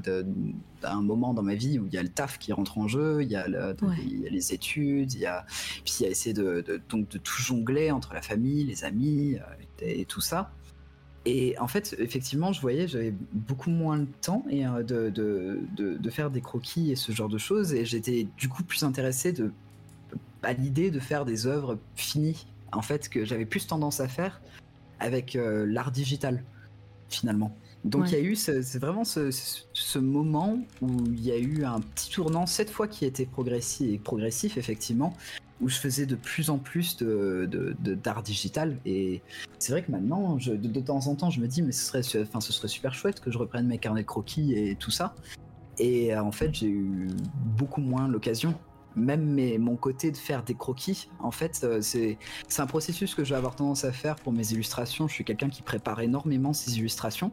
d'un 0.82 1.00
moment 1.02 1.34
dans 1.34 1.42
ma 1.42 1.54
vie 1.54 1.78
où 1.78 1.86
il 1.86 1.92
y 1.92 1.98
a 1.98 2.02
le 2.02 2.08
taf 2.08 2.38
qui 2.38 2.52
rentre 2.52 2.78
en 2.78 2.88
jeu, 2.88 3.22
il 3.22 3.28
y 3.30 3.36
a, 3.36 3.48
le- 3.48 3.76
Ouais. 3.82 3.96
il 4.06 4.20
y 4.20 4.26
a 4.26 4.30
les 4.30 4.52
études, 4.54 5.12
il 5.14 5.20
y 5.20 5.26
a, 5.26 5.44
puis 5.84 5.94
il 6.00 6.02
y 6.04 6.06
a 6.06 6.10
essayer 6.10 6.32
de, 6.34 6.62
de- 6.66 6.80
donc 6.88 7.08
de 7.08 7.18
tout 7.18 7.40
jongler 7.42 7.90
entre 7.90 8.14
la 8.14 8.22
famille, 8.22 8.64
les 8.64 8.84
amis 8.84 9.36
euh, 9.36 9.40
et, 9.84 10.00
et 10.02 10.04
tout 10.04 10.20
ça. 10.20 10.52
Et 11.26 11.58
en 11.58 11.68
fait, 11.68 11.94
effectivement, 11.98 12.50
je 12.54 12.62
voyais, 12.62 12.88
j'avais 12.88 13.12
beaucoup 13.34 13.68
moins 13.68 13.98
le 13.98 14.06
temps 14.22 14.42
et, 14.48 14.66
euh, 14.66 14.82
de, 14.82 15.10
de, 15.10 15.58
de, 15.76 15.98
de 15.98 16.10
faire 16.10 16.30
des 16.30 16.40
croquis 16.40 16.92
et 16.92 16.96
ce 16.96 17.12
genre 17.12 17.28
de 17.28 17.36
choses. 17.36 17.74
Et 17.74 17.84
j'étais 17.84 18.26
du 18.38 18.48
coup 18.48 18.62
plus 18.62 18.84
intéressé 18.84 19.32
de, 19.32 19.52
à 20.42 20.54
l'idée 20.54 20.90
de 20.90 20.98
faire 20.98 21.26
des 21.26 21.46
œuvres 21.46 21.76
finies. 21.94 22.46
En 22.72 22.82
fait, 22.82 23.08
que 23.08 23.24
j'avais 23.24 23.46
plus 23.46 23.66
tendance 23.66 24.00
à 24.00 24.08
faire 24.08 24.40
avec 25.00 25.34
euh, 25.36 25.66
l'art 25.66 25.90
digital, 25.90 26.42
finalement. 27.08 27.56
Donc 27.84 28.02
il 28.08 28.12
y 28.12 28.16
a 28.16 28.20
eu, 28.20 28.36
ce- 28.36 28.60
c'est 28.62 28.78
vraiment 28.78 29.04
ce, 29.04 29.30
ce- 29.30 29.62
ce 29.72 29.98
moment 29.98 30.58
où 30.82 30.88
il 31.06 31.20
y 31.24 31.32
a 31.32 31.38
eu 31.38 31.64
un 31.64 31.80
petit 31.80 32.10
tournant, 32.10 32.46
cette 32.46 32.70
fois 32.70 32.86
qui 32.86 33.06
était 33.06 33.24
progressif, 33.26 34.02
progressif 34.02 34.58
effectivement, 34.58 35.14
où 35.62 35.68
je 35.68 35.76
faisais 35.76 36.04
de 36.06 36.14
plus 36.14 36.50
en 36.50 36.58
plus 36.58 36.96
de, 36.98 37.48
de- 37.50 37.74
de- 37.80 37.94
d'art 37.94 38.22
digital. 38.22 38.76
Et 38.84 39.22
c'est 39.58 39.72
vrai 39.72 39.82
que 39.82 39.90
maintenant, 39.90 40.38
je- 40.38 40.52
de, 40.52 40.68
de 40.68 40.80
temps 40.80 41.06
en 41.06 41.14
temps, 41.14 41.30
je 41.30 41.40
me 41.40 41.46
dis, 41.48 41.62
mais 41.62 41.72
ce 41.72 41.84
serait, 42.02 42.22
enfin, 42.22 42.40
ce 42.40 42.52
serait 42.52 42.68
super 42.68 42.92
chouette 42.94 43.20
que 43.20 43.30
je 43.30 43.38
reprenne 43.38 43.66
mes 43.66 43.78
carnets 43.78 44.02
de 44.02 44.06
croquis 44.06 44.52
et 44.52 44.76
tout 44.76 44.90
ça. 44.90 45.14
Et 45.78 46.14
euh, 46.14 46.22
en 46.22 46.32
fait, 46.32 46.54
j'ai 46.54 46.68
eu 46.68 47.08
beaucoup 47.56 47.80
moins 47.80 48.06
l'occasion. 48.08 48.54
Même 48.96 49.58
mon 49.58 49.76
côté 49.76 50.10
de 50.10 50.16
faire 50.16 50.42
des 50.42 50.54
croquis, 50.54 51.08
en 51.20 51.30
fait, 51.30 51.60
euh, 51.62 51.80
c'est 51.80 52.18
un 52.58 52.66
processus 52.66 53.14
que 53.14 53.24
je 53.24 53.30
vais 53.30 53.36
avoir 53.36 53.54
tendance 53.54 53.84
à 53.84 53.92
faire 53.92 54.16
pour 54.16 54.32
mes 54.32 54.52
illustrations. 54.52 55.06
Je 55.06 55.14
suis 55.14 55.24
quelqu'un 55.24 55.48
qui 55.48 55.62
prépare 55.62 56.00
énormément 56.00 56.52
ses 56.52 56.78
illustrations. 56.78 57.32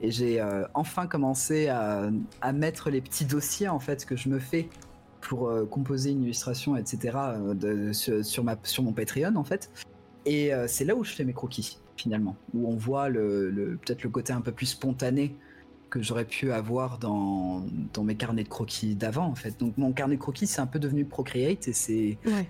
Et 0.00 0.10
j'ai 0.10 0.40
euh, 0.40 0.64
enfin 0.74 1.06
commencé 1.06 1.68
à, 1.68 2.10
mettre 2.52 2.90
les 2.90 3.00
petits 3.00 3.24
dossiers 3.24 3.68
en 3.68 3.78
fait 3.78 4.04
que 4.04 4.16
je 4.16 4.28
me 4.28 4.38
fais 4.38 4.68
pour 5.20 5.48
euh, 5.48 5.64
composer 5.64 6.10
une 6.10 6.24
illustration, 6.24 6.76
etc. 6.76 7.16
sur, 7.92 8.44
mon 8.82 8.92
Patreon 8.92 9.36
en 9.36 9.44
fait. 9.44 9.70
Et 10.26 10.52
c'est 10.68 10.84
là 10.84 10.94
où 10.94 11.02
je 11.02 11.12
fais 11.12 11.24
mes 11.24 11.32
croquis 11.32 11.78
finalement, 11.96 12.36
où 12.54 12.68
on 12.68 12.76
voit 12.76 13.08
le- 13.08 13.78
peut-être 13.84 14.02
le 14.02 14.10
côté 14.10 14.32
un 14.32 14.40
peu 14.40 14.52
plus 14.52 14.66
spontané 14.66 15.36
que 15.92 16.02
j'aurais 16.02 16.24
pu 16.24 16.50
avoir 16.52 16.96
dans, 16.98 17.66
dans 17.92 18.02
mes 18.02 18.14
carnets 18.14 18.44
de 18.44 18.48
croquis 18.48 18.94
d'avant 18.94 19.26
en 19.26 19.34
fait. 19.34 19.60
Donc 19.60 19.76
mon 19.76 19.92
carnet 19.92 20.16
de 20.16 20.20
croquis 20.20 20.46
c'est 20.46 20.62
un 20.62 20.66
peu 20.66 20.78
devenu 20.78 21.04
Procreate 21.04 21.68
et 21.68 21.74
c'est 21.74 22.16
Ouais. 22.24 22.48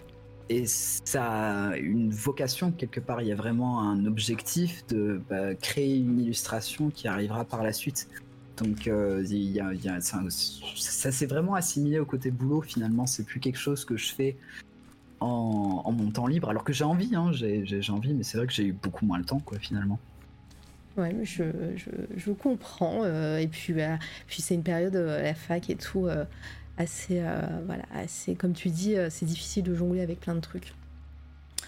et 0.49 0.65
ça 0.67 1.71
a 1.71 1.77
une 1.77 2.11
vocation 2.11 2.71
quelque 2.71 3.01
part. 3.01 3.21
Il 3.21 3.27
y 3.27 3.33
a 3.33 3.35
vraiment 3.35 3.81
un 3.83 4.07
objectif 4.07 4.87
de 4.87 5.21
bah, 5.29 5.57
créer 5.57 5.97
une 5.97 6.21
illustration 6.21 6.91
qui 6.91 7.09
arrivera 7.09 7.45
par 7.45 7.65
la 7.65 7.73
suite. 7.73 8.09
Donc 8.59 8.87
euh, 8.87 9.25
il 9.29 9.51
y 9.51 9.59
a, 9.59 9.75
il 9.75 9.85
y 9.85 9.89
a- 9.89 10.01
ça, 10.01 10.23
ça 10.77 11.11
s'est 11.11 11.27
vraiment 11.27 11.55
assimilé 11.55 11.99
au 11.99 12.07
côté 12.07 12.31
boulot 12.31 12.61
finalement. 12.63 13.07
C'est 13.07 13.25
plus 13.25 13.41
quelque 13.41 13.59
chose 13.59 13.85
que 13.85 13.97
je 13.97 14.13
fais 14.15 14.37
en, 15.19 15.83
en 15.85 15.91
mon 15.91 16.13
temps 16.13 16.29
libre. 16.29 16.49
Alors 16.49 16.63
que 16.63 16.73
j'ai 16.73 16.85
envie, 16.85 17.17
hein, 17.17 17.33
j'ai 17.33 17.65
envie, 17.91 18.15
mais 18.15 18.23
c'est 18.23 18.39
vrai 18.39 18.47
que 18.47 18.53
j'ai 18.53 18.67
eu 18.67 18.73
beaucoup 18.73 19.05
moins 19.05 19.19
le 19.19 19.25
temps 19.25 19.41
quoi 19.41 19.59
finalement. 19.59 19.99
Ouais, 20.97 21.15
je, 21.23 21.45
je, 21.77 21.91
je 22.17 22.33
comprends. 22.33 23.03
euh, 23.05 23.39
et 23.39 23.49
puis, 23.49 23.73
bah, 23.73 23.99
puis 24.27 24.43
c'est 24.43 24.55
une 24.55 24.63
période, 24.63 24.95
euh, 24.97 25.23
la 25.23 25.35
fac 25.35 25.71
et 25.71 25.77
tout, 25.77 26.07
euh, 26.07 26.25
assez, 26.77 27.23
voilà, 27.67 27.85
assez, 27.95 28.35
comme 28.35 28.53
tu 28.53 28.69
dis, 28.71 28.97
c'est 29.11 29.27
difficile 29.27 29.63
de 29.63 29.75
jongler 29.75 30.01
avec 30.01 30.21
plein 30.21 30.35
de 30.35 30.41
trucs. 30.41 30.73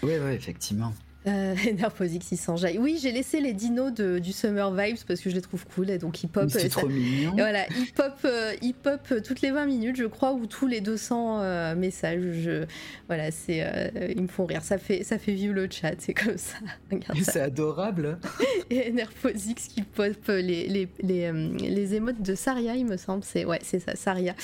Oui, 0.03 0.13
oui, 0.21 0.31
effectivement. 0.33 0.93
Euh, 1.27 1.55
Nervosix, 1.77 2.27
il 2.31 2.37
s'enjaille. 2.37 2.77
Oui, 2.77 2.99
j'ai 3.01 3.11
laissé 3.11 3.39
les 3.41 3.53
dinos 3.53 3.91
de, 3.93 4.19
du 4.19 4.31
Summer 4.31 4.71
Vibes 4.73 4.97
parce 5.07 5.19
que 5.19 5.29
je 5.29 5.35
les 5.35 5.41
trouve 5.41 5.65
cool 5.67 5.89
et 5.89 5.97
donc 5.97 6.21
ils 6.23 6.27
pop. 6.27 6.45
C'est 6.49 6.61
ça- 6.61 6.69
trop 6.69 6.87
mignon. 6.87 7.31
voilà, 7.33 7.65
ils 7.69 7.91
pop, 7.93 8.13
euh, 8.25 8.53
ils 8.61 8.73
pop 8.73 9.01
toutes 9.23 9.41
les 9.41 9.51
20 9.51 9.65
minutes, 9.65 9.95
je 9.95 10.05
crois, 10.05 10.33
ou 10.33 10.45
tous 10.45 10.67
les 10.67 10.81
200 10.81 11.41
euh, 11.41 11.75
messages. 11.75 12.21
Je, 12.21 12.65
voilà, 13.07 13.31
c'est, 13.31 13.61
euh, 13.63 14.13
ils 14.15 14.21
me 14.21 14.27
font 14.27 14.45
rire. 14.45 14.61
Ça 14.61 14.77
fait, 14.77 15.03
ça 15.03 15.17
fait 15.17 15.33
vivre 15.33 15.53
le 15.55 15.67
chat, 15.69 15.93
c'est 15.99 16.13
comme 16.13 16.37
ça. 16.37 16.57
C'est 17.23 17.41
adorable. 17.41 18.19
Et 18.69 18.91
Nervosix 18.91 19.67
qui 19.67 19.81
pop 19.81 20.13
les, 20.27 20.67
les, 20.67 20.87
les, 21.01 21.25
euh, 21.25 21.49
les 21.59 21.95
émotes 21.95 22.21
de 22.21 22.35
Saria, 22.35 22.75
il 22.75 22.85
me 22.85 22.97
semble. 22.97 23.23
C'est, 23.23 23.45
ouais, 23.45 23.59
c'est 23.63 23.79
ça, 23.79 23.95
Saria. 23.95 24.35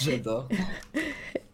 J'adore. 0.00 0.48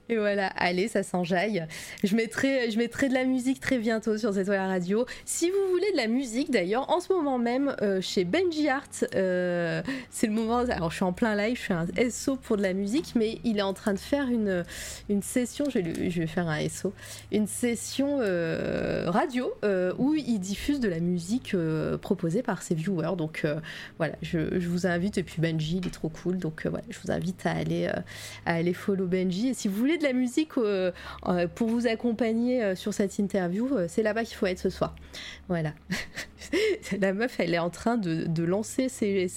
Et 0.09 0.17
voilà, 0.17 0.49
allez, 0.57 0.89
ça 0.89 1.03
s'enjaille. 1.03 1.65
Je 2.03 2.17
mettrai, 2.17 2.71
je 2.71 2.79
mettrai 2.79 3.09
de 3.09 3.15
la 3.15 3.25
musique 3.25 3.61
très 3.61 3.79
bientôt 3.79 4.19
sur 4.19 4.35
cette 4.35 4.49
radio. 4.49 5.07
Si 5.25 5.49
vous 5.49 5.71
voulez 5.71 5.91
de 5.93 5.97
la 5.97 6.09
musique, 6.09 6.51
d'ailleurs, 6.51 6.91
en 6.91 7.01
ce 7.01 7.13
moment 7.13 7.39
même, 7.39 7.75
euh, 7.83 8.01
chez 8.01 8.25
Benji 8.25 8.69
Art, 8.69 8.83
euh, 9.15 9.81
c'est 10.11 10.27
le 10.27 10.33
moment. 10.33 10.59
Alors, 10.59 10.91
je 10.91 10.97
suis 10.97 11.05
en 11.05 11.13
plein 11.13 11.37
live, 11.37 11.57
je 11.57 11.63
fais 11.63 11.75
un 11.75 12.11
SO 12.11 12.37
pour 12.37 12.57
de 12.57 12.63
la 12.63 12.73
musique, 12.73 13.13
mais 13.15 13.39
il 13.45 13.59
est 13.59 13.63
en 13.63 13.75
train 13.75 13.95
de 13.95 13.99
faire 13.99 14.27
une, 14.27 14.65
une 15.09 15.23
session. 15.23 15.67
Je 15.71 15.79
vais, 15.79 16.11
je 16.11 16.21
vais 16.21 16.27
faire 16.27 16.49
un 16.49 16.69
SO. 16.69 16.93
Une 17.31 17.47
session 17.47 18.19
euh, 18.21 19.05
radio 19.07 19.53
où 19.99 20.15
il 20.15 20.41
diffuse 20.41 20.81
de 20.81 20.89
la 20.89 21.01
musique 21.01 21.55
proposée 22.01 22.43
par 22.43 22.63
ses 22.63 22.75
viewers. 22.75 23.17
Donc, 23.17 23.47
voilà, 23.99 24.15
je, 24.21 24.59
je, 24.59 24.69
vous 24.69 24.87
invite. 24.87 25.17
Et 25.19 25.23
puis, 25.23 25.41
Benji, 25.41 25.79
il 25.79 25.87
est 25.87 25.91
trop 25.91 26.09
cool. 26.09 26.39
Donc, 26.39 26.67
voilà, 26.67 26.85
je 26.91 26.99
vous 27.03 27.13
invite 27.13 27.47
à 27.47 27.53
aller, 27.53 27.87
à 28.47 28.55
aller 28.55 28.75
follow 28.75 29.07
Benji. 29.07 29.49
Et 29.49 29.55
si 29.55 29.69
vous 29.69 29.77
voulez 29.77 29.92
de 29.99 30.03
la 30.03 30.13
musique 30.13 30.57
euh, 30.59 30.93
euh, 31.29 31.47
pour 31.47 31.69
vous 31.69 31.87
accompagner 31.87 32.63
euh, 32.63 32.75
sur 32.75 32.95
cette 32.95 33.19
interview, 33.19 33.69
c'est 33.89 34.03
là-bas 34.03 34.25
qu'il 34.25 34.37
faut 34.37 34.47
être 34.47 34.59
ce 34.59 34.71
soir. 34.71 34.95
Voilà. 35.49 35.73
la 37.01 37.13
meuf, 37.13 37.39
elle 37.39 37.55
est 37.55 37.59
en 37.59 37.71
train 37.71 37.97
de, 37.97 38.43
lancer 38.43 38.89
ses, 38.89 39.29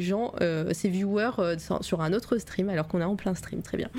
gens, 0.00 0.32
ses 0.72 0.88
viewers 0.88 1.56
sur 1.80 2.00
un 2.00 2.12
autre 2.12 2.38
stream 2.38 2.68
alors 2.68 2.88
qu'on 2.88 3.00
est 3.00 3.04
en 3.04 3.16
plein 3.16 3.34
stream. 3.34 3.62
Très 3.62 3.76
bien. 3.76 3.90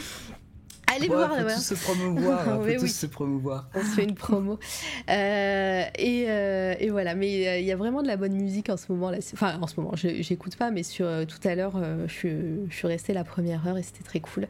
Allez 0.87 1.07
voir. 1.07 1.31
On 1.33 1.43
peut 1.43 1.53
tous 1.53 1.61
se 1.61 1.73
promouvoir. 1.83 2.59
on 2.59 2.63
peut 2.63 2.75
tous 2.77 2.87
se 2.87 3.05
promouvoir. 3.05 3.69
On 3.73 3.81
se 3.81 3.95
fait 3.95 4.03
une 4.03 4.15
promo. 4.15 4.59
Euh, 5.09 5.83
et, 5.97 6.25
euh, 6.29 6.75
et, 6.79 6.89
voilà. 6.89 7.13
Mais 7.13 7.47
euh, 7.47 7.59
il 7.59 7.65
y 7.65 7.71
a 7.71 7.75
vraiment 7.75 8.01
de 8.01 8.07
la 8.07 8.15
bonne 8.15 8.33
musique 8.33 8.69
en 8.69 8.77
ce 8.77 8.91
moment. 8.91 9.09
Là. 9.09 9.17
Enfin, 9.33 9.59
en 9.61 9.67
ce 9.67 9.79
moment, 9.79 9.91
j'écoute 9.95 10.55
pas, 10.55 10.71
mais 10.71 10.83
sur 10.83 11.05
tout 11.27 11.47
à 11.47 11.55
l'heure, 11.55 11.73
je, 12.07 12.27
je, 12.69 12.75
suis 12.75 12.87
restée 12.87 13.13
la 13.13 13.23
première 13.23 13.67
heure 13.67 13.77
et 13.77 13.83
c'était 13.83 14.03
très 14.03 14.19
cool. 14.19 14.47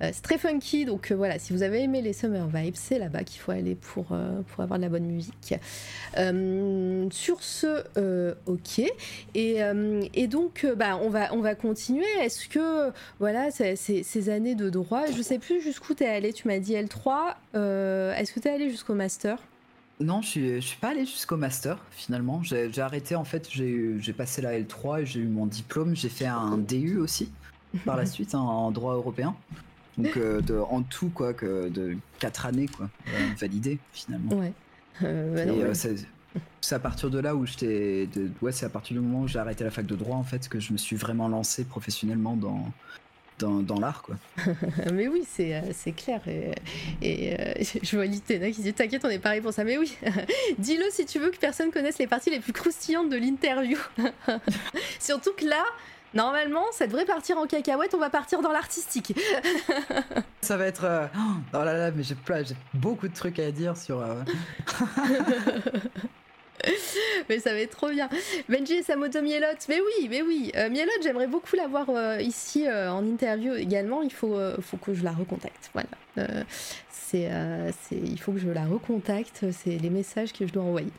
c'est 0.00 0.22
très 0.22 0.38
funky. 0.38 0.84
Donc 0.84 1.12
voilà, 1.12 1.38
si 1.38 1.52
vous 1.52 1.62
avez 1.62 1.82
aimé 1.82 2.02
les 2.02 2.12
Summer 2.12 2.46
Vibes, 2.48 2.74
c'est 2.76 2.98
là-bas 2.98 3.22
qu'il 3.22 3.40
faut 3.40 3.52
aller 3.52 3.74
pour, 3.74 4.06
pour 4.06 4.62
avoir 4.62 4.78
de 4.78 4.84
la 4.84 4.88
bonne 4.88 5.06
musique. 5.06 5.54
sur 7.12 7.42
ce, 7.42 8.34
ok. 8.46 8.80
Et, 9.34 9.58
et 10.14 10.26
donc, 10.26 10.66
bah, 10.76 10.98
on, 11.02 11.08
va, 11.08 11.32
on 11.32 11.40
va 11.40 11.54
continuer. 11.54 12.06
Est-ce 12.20 12.48
que, 12.48 12.90
voilà, 13.20 13.50
ces, 13.50 13.76
ces 13.76 14.28
années 14.28 14.54
de 14.54 14.68
droit, 14.68 15.04
je 15.16 15.22
sais 15.22 15.38
plus 15.38 15.62
jusqu'où 15.62 15.71
jusqu'où 15.72 15.94
t'es 15.94 16.06
allé 16.06 16.32
Tu 16.32 16.46
m'as 16.46 16.58
dit 16.58 16.74
L3. 16.74 17.34
Euh, 17.54 18.14
est-ce 18.14 18.32
que 18.32 18.40
t'es 18.40 18.50
allé 18.50 18.70
jusqu'au 18.70 18.94
master? 18.94 19.38
Non, 20.00 20.20
je 20.20 20.28
suis, 20.28 20.54
je 20.56 20.66
suis 20.66 20.78
pas 20.78 20.90
allé 20.90 21.04
jusqu'au 21.04 21.36
master 21.36 21.78
finalement. 21.90 22.42
J'ai 22.42 22.80
arrêté 22.80 23.14
en 23.14 23.24
fait. 23.24 23.48
J'ai 23.50 24.12
passé 24.12 24.42
la 24.42 24.58
L3 24.58 25.02
et 25.02 25.06
j'ai 25.06 25.20
eu 25.20 25.26
mon 25.26 25.46
diplôme. 25.46 25.96
J'ai 25.96 26.08
fait 26.08 26.26
un 26.26 26.58
DU 26.58 26.98
aussi 26.98 27.30
par 27.84 27.96
la 27.96 28.06
suite 28.14 28.34
hein, 28.34 28.40
en 28.40 28.70
droit 28.70 28.94
européen. 28.94 29.34
Donc 29.98 30.16
euh, 30.16 30.40
de, 30.40 30.56
en 30.56 30.82
tout 30.82 31.10
quoi 31.10 31.34
que 31.34 31.68
de 31.68 31.96
4 32.18 32.46
années 32.46 32.66
quoi, 32.66 32.88
euh, 33.08 33.28
validé 33.38 33.78
finalement. 33.92 34.32
Ouais. 34.34 34.52
Bah 35.00 35.74
c'est 36.62 36.74
à 36.74 36.78
partir 36.78 37.10
de 37.10 37.18
là 37.18 37.34
où 37.34 37.44
j'étais. 37.44 38.08
Ouais, 38.40 38.52
c'est 38.52 38.64
à 38.64 38.70
partir 38.70 38.94
du 38.94 39.00
moment 39.00 39.24
où 39.24 39.28
j'ai 39.28 39.38
arrêté 39.38 39.64
la 39.64 39.70
fac 39.70 39.84
de 39.84 39.96
droit 39.96 40.16
en 40.16 40.22
fait 40.22 40.48
que 40.48 40.60
je 40.60 40.72
me 40.72 40.78
suis 40.78 40.96
vraiment 40.96 41.28
lancé 41.28 41.64
professionnellement 41.64 42.36
dans, 42.36 42.72
dans, 43.42 43.80
l'art, 43.80 44.02
quoi. 44.02 44.16
mais 44.92 45.08
oui, 45.08 45.24
c'est, 45.28 45.54
euh, 45.54 45.60
c'est 45.72 45.92
clair. 45.92 46.20
Et, 46.26 47.34
euh, 47.38 47.52
je 47.82 47.96
vois 47.96 48.06
Litena 48.06 48.50
qui 48.50 48.62
dit 48.62 48.72
T'inquiète, 48.72 49.04
on 49.04 49.08
est 49.08 49.18
pareil 49.18 49.40
pour 49.40 49.52
ça. 49.52 49.64
Mais 49.64 49.78
oui, 49.78 49.96
dis-le 50.58 50.84
si 50.90 51.06
tu 51.06 51.18
veux 51.18 51.30
que 51.30 51.38
personne 51.38 51.70
connaisse 51.70 51.98
les 51.98 52.06
parties 52.06 52.30
les 52.30 52.40
plus 52.40 52.52
croustillantes 52.52 53.10
de 53.10 53.16
l'interview. 53.16 53.78
Surtout 54.98 55.32
que 55.36 55.44
là, 55.44 55.64
Normalement, 56.14 56.64
ça 56.72 56.86
devrait 56.86 57.06
partir 57.06 57.38
en 57.38 57.46
cacahuète, 57.46 57.94
on 57.94 57.98
va 57.98 58.10
partir 58.10 58.42
dans 58.42 58.52
l'artistique. 58.52 59.18
ça 60.42 60.58
va 60.58 60.66
être. 60.66 60.84
Euh, 60.84 61.06
oh 61.54 61.64
là 61.64 61.72
là, 61.72 61.90
mais 61.90 62.02
j'ai, 62.02 62.14
j'ai 62.44 62.54
beaucoup 62.74 63.08
de 63.08 63.14
trucs 63.14 63.38
à 63.38 63.50
dire 63.50 63.78
sur. 63.78 64.04
mais 67.28 67.38
ça 67.38 67.52
va 67.52 67.60
être 67.60 67.76
trop 67.76 67.90
bien. 67.90 68.08
Benji 68.48 68.74
et 68.74 68.82
sa 68.82 68.96
moto 68.96 69.22
Mielotte, 69.22 69.66
mais 69.68 69.80
oui, 69.80 70.08
mais 70.08 70.22
oui. 70.22 70.52
Euh, 70.56 70.70
Mielotte, 70.70 71.02
j'aimerais 71.02 71.26
beaucoup 71.26 71.56
la 71.56 71.66
voir 71.66 71.90
euh, 71.90 72.20
ici 72.20 72.66
euh, 72.66 72.90
en 72.90 73.04
interview 73.06 73.54
également. 73.54 74.02
Il 74.02 74.12
faut, 74.12 74.38
faut 74.60 74.76
que 74.76 74.94
je 74.94 75.04
la 75.04 75.12
recontacte. 75.12 75.70
Voilà. 75.72 75.88
c'est, 76.90 77.30
il 77.90 78.20
faut 78.20 78.32
que 78.32 78.38
je 78.38 78.48
la 78.48 78.64
recontacte. 78.64 79.44
C'est 79.52 79.78
les 79.78 79.90
messages 79.90 80.32
que 80.32 80.46
je 80.46 80.52
dois 80.52 80.64
envoyer 80.64 80.92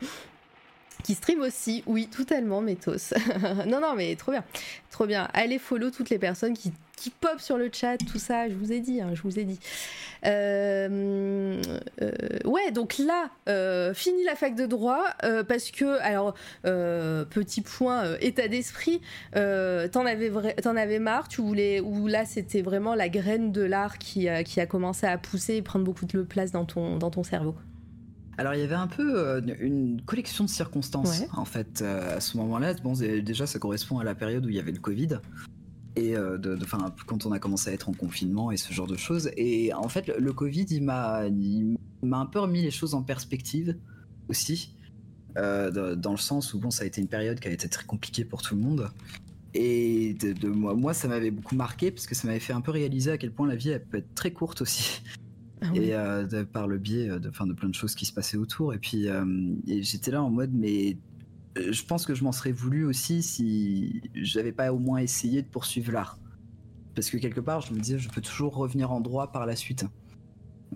qui 1.04 1.14
stream 1.14 1.42
aussi, 1.42 1.84
oui, 1.86 2.08
totalement, 2.08 2.62
Métos. 2.62 3.12
non, 3.66 3.80
non, 3.80 3.94
mais 3.94 4.16
trop 4.16 4.32
bien, 4.32 4.42
trop 4.90 5.06
bien. 5.06 5.28
Allez 5.34 5.58
follow 5.58 5.90
toutes 5.90 6.08
les 6.08 6.18
personnes 6.18 6.54
qui, 6.54 6.72
pop 7.20 7.38
sur 7.38 7.58
le 7.58 7.68
chat, 7.70 7.98
tout 7.98 8.18
ça, 8.18 8.48
je 8.48 8.54
vous 8.54 8.72
ai 8.72 8.80
dit, 8.80 9.02
hein, 9.02 9.10
je 9.12 9.20
vous 9.20 9.38
ai 9.38 9.44
dit. 9.44 9.60
Euh, 10.24 11.60
euh, 12.00 12.10
ouais, 12.46 12.70
donc 12.72 12.96
là, 12.96 13.28
euh, 13.50 13.92
fini 13.92 14.24
la 14.24 14.34
fac 14.34 14.54
de 14.54 14.64
droit, 14.64 15.04
parce 15.46 15.70
que, 15.70 16.00
alors, 16.00 16.34
petit 16.62 17.60
point, 17.60 18.16
état 18.20 18.48
d'esprit, 18.48 19.02
t'en 19.34 20.06
avais, 20.06 20.32
avais 20.64 20.98
marre, 20.98 21.28
tu 21.28 21.42
voulais, 21.42 21.80
ou 21.80 22.06
là, 22.06 22.24
c'était 22.24 22.62
vraiment 22.62 22.94
la 22.94 23.10
graine 23.10 23.52
de 23.52 23.62
l'art 23.62 23.98
qui, 23.98 24.26
a 24.28 24.66
commencé 24.66 25.06
à 25.06 25.18
pousser 25.18 25.56
et 25.56 25.62
prendre 25.62 25.84
beaucoup 25.84 26.06
de 26.06 26.22
place 26.22 26.50
dans 26.50 26.64
ton 26.64 27.22
cerveau 27.22 27.54
alors 28.38 28.54
il 28.54 28.60
y 28.60 28.62
avait 28.62 28.74
un 28.74 28.86
peu 28.86 29.18
euh, 29.18 29.40
une 29.60 30.00
collection 30.02 30.44
de 30.44 30.50
circonstances 30.50 31.22
en 31.32 31.44
fait 31.44 31.82
euh, 31.82 32.16
à 32.16 32.20
ce 32.20 32.36
moment-là. 32.38 32.74
Bon, 32.74 32.94
déjà 32.94 33.46
ça 33.46 33.58
correspond 33.58 33.98
à 33.98 34.04
la 34.04 34.14
période 34.14 34.44
où 34.44 34.48
il 34.48 34.54
y 34.54 34.58
avait 34.58 34.72
le 34.72 34.80
Covid 34.80 35.20
et 35.96 36.16
euh, 36.16 36.38
de, 36.38 36.58
quand 37.06 37.26
on 37.26 37.32
a 37.32 37.38
commencé 37.38 37.70
à 37.70 37.72
être 37.72 37.88
en 37.88 37.92
confinement 37.92 38.50
et 38.50 38.56
ce 38.56 38.72
genre 38.72 38.86
de 38.86 38.96
choses. 38.96 39.30
Et 39.36 39.72
en 39.72 39.88
fait 39.88 40.08
le, 40.08 40.32
Covid 40.32 40.66
il 40.70 40.82
m'a 40.82 41.22
m'a 42.02 42.18
un 42.18 42.26
peu 42.26 42.40
remis 42.40 42.62
les 42.62 42.70
choses 42.70 42.94
en 42.94 43.02
perspective 43.02 43.76
aussi. 44.28 44.74
dans 45.36 46.12
le 46.12 46.16
sens 46.16 46.54
où 46.54 46.58
bon 46.58 46.70
ça 46.70 46.84
a 46.84 46.86
été 46.86 47.00
une 47.00 47.08
période 47.08 47.38
qui 47.38 47.48
a 47.48 47.52
été 47.52 47.68
très 47.68 47.84
compliquée 47.84 48.24
pour 48.24 48.42
tout 48.42 48.54
le 48.54 48.60
monde 48.60 48.90
et 49.56 50.14
de, 50.14 50.48
moi, 50.48 50.74
moi 50.74 50.94
ça 50.94 51.06
m'avait 51.06 51.30
beaucoup 51.30 51.54
marqué 51.54 51.92
parce 51.92 52.08
que 52.08 52.16
ça 52.16 52.26
m'avait 52.26 52.40
fait 52.40 52.52
un 52.52 52.60
peu 52.60 52.72
réaliser 52.72 53.12
à 53.12 53.18
quel 53.18 53.30
point 53.30 53.46
la 53.46 53.54
vie 53.54 53.70
elle 53.70 53.84
peut 53.84 53.98
être 53.98 54.14
très 54.16 54.32
courte 54.32 54.62
aussi 54.62 55.00
ah 55.64 55.70
et 55.74 55.94
euh, 55.94 56.44
par 56.44 56.68
le 56.68 56.78
biais 56.78 57.08
euh, 57.08 57.18
de, 57.18 57.30
de 57.30 57.52
plein 57.52 57.68
de 57.68 57.74
choses 57.74 57.94
qui 57.94 58.06
se 58.06 58.12
passaient 58.12 58.36
autour. 58.36 58.74
Et 58.74 58.78
puis 58.78 59.08
euh, 59.08 59.24
j'étais 59.66 60.10
là 60.10 60.22
en 60.22 60.30
mode, 60.30 60.52
mais 60.52 60.96
je 61.56 61.84
pense 61.84 62.04
que 62.04 62.14
je 62.14 62.24
m'en 62.24 62.32
serais 62.32 62.52
voulu 62.52 62.84
aussi 62.84 63.22
si 63.22 64.02
j'avais 64.14 64.52
pas 64.52 64.72
au 64.72 64.78
moins 64.78 64.98
essayé 64.98 65.42
de 65.42 65.48
poursuivre 65.48 65.92
l'art. 65.92 66.18
Parce 66.94 67.10
que 67.10 67.16
quelque 67.16 67.40
part, 67.40 67.60
je 67.60 67.72
me 67.72 67.80
disais, 67.80 67.98
je 67.98 68.08
peux 68.08 68.20
toujours 68.20 68.54
revenir 68.54 68.92
en 68.92 69.00
droit 69.00 69.32
par 69.32 69.46
la 69.46 69.56
suite. 69.56 69.84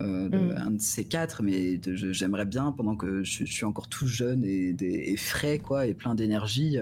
Mm. 0.01 0.55
Un 0.57 0.71
de 0.73 0.81
ces 0.81 1.05
quatre, 1.05 1.43
mais 1.43 1.81
j'aimerais 1.85 2.45
bien, 2.45 2.71
pendant 2.71 2.95
que 2.95 3.25
je, 3.25 3.45
suis 3.45 3.65
encore 3.65 3.89
tout 3.89 4.07
jeune 4.07 4.45
et, 4.45 5.17
frais, 5.17 5.59
quoi, 5.59 5.87
et 5.87 5.95
plein 5.95 6.15
d'énergie, 6.15 6.79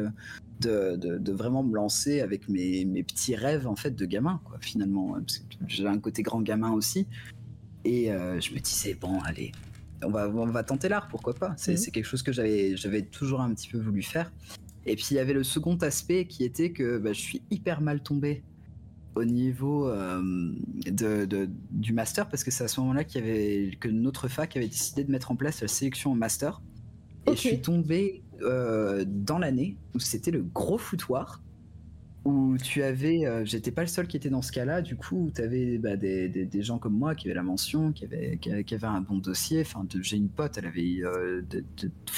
de, 0.61 0.97
de, 0.97 1.33
vraiment 1.33 1.63
me 1.63 1.75
lancer 1.75 2.21
avec 2.21 2.49
mes, 2.49 2.85
mes, 2.85 3.03
petits 3.03 3.35
rêves, 3.35 3.67
en 3.67 3.77
fait, 3.77 3.95
de 3.95 4.05
gamin, 4.05 4.41
quoi, 4.45 4.59
finalement. 4.61 5.17
J'ai 5.67 5.87
un 5.87 5.99
côté 5.99 6.23
grand 6.23 6.43
gamin 6.43 6.73
aussi. 6.73 7.07
Et 7.87 8.11
euh, 8.11 8.41
je 8.41 8.53
me 8.53 8.59
disais, 8.59 8.95
bon, 8.95 9.21
allez, 9.21 9.53
on 10.03 10.11
va, 10.11 10.29
on 10.29 10.47
va 10.47 10.65
tenter 10.65 10.89
l'art, 10.89 11.07
pourquoi 11.07 11.35
pas. 11.35 11.55
C'est 11.57 11.79
mhm. 11.79 11.93
quelque 11.93 12.05
chose 12.05 12.23
que 12.23 12.33
j'avais 12.33 13.03
toujours 13.03 13.41
un 13.41 13.55
petit 13.55 13.69
peu 13.69 13.79
voulu 13.79 14.03
faire. 14.03 14.33
Et 14.87 14.97
puis 14.97 15.07
il 15.13 15.15
y 15.15 15.19
avait 15.21 15.33
le 15.33 15.45
second 15.45 15.77
aspect 15.77 16.27
qui 16.27 16.45
était 16.45 16.71
que 16.71 16.99
bah, 16.99 17.13
je 17.13 17.21
suis 17.21 17.43
hyper 17.51 17.81
mal 17.81 18.03
tombé 18.03 18.43
au 19.15 19.25
niveau 19.25 19.89
euh, 19.89 20.21
de, 20.87 21.49
du 21.71 21.93
master 21.93 22.29
parce 22.29 22.45
que 22.45 22.51
c'est 22.51 22.65
à 22.65 22.69
ce 22.69 22.81
moment-là 22.81 23.05
que 23.05 23.89
notre 23.89 24.29
fac 24.29 24.57
avait 24.57 24.69
décidé 24.69 25.05
de 25.05 25.11
mettre 25.11 25.31
en 25.31 25.37
place 25.37 25.61
la 25.61 25.69
sélection 25.69 26.13
au 26.13 26.15
master. 26.15 26.61
Et 27.27 27.33
je 27.33 27.41
suis 27.41 27.61
tombé 27.61 28.23
euh, 28.43 29.05
dans 29.07 29.39
l'année 29.39 29.77
où 29.95 30.01
c'était 30.01 30.31
le 30.31 30.43
gros 30.43 30.79
foutoir 30.79 31.41
où 32.27 32.59
tu 32.59 32.83
avais, 32.83 33.25
euh, 33.25 33.45
j'étais 33.45 33.71
pas 33.71 33.83
le 33.83 33.87
seul 33.87 34.09
qui 34.09 34.17
était 34.17 34.31
dans 34.31 34.43
ce 34.43 34.51
cas-là, 34.51 34.83
du 34.83 34.97
coup, 34.97 35.31
tu 35.33 35.41
avais 35.41 35.79
bah, 35.79 35.97
des, 35.97 36.29
des, 36.29 36.63
gens 36.63 36.79
comme 36.79 36.99
moi 36.99 37.15
qui 37.15 37.29
avaient 37.29 37.37
la 37.37 37.45
mention, 37.45 37.93
qui 37.93 38.05
avaient, 38.05 38.37
qui, 38.39 38.75
avaient 38.75 38.87
un 38.87 39.01
bon 39.01 39.19
dossier. 39.19 39.61
Enfin, 39.61 39.87
j'ai 40.01 40.17
une 40.17 40.29
pote, 40.29 40.59
elle 40.59 40.67
avait, 40.67 41.03
euh, 41.03 41.43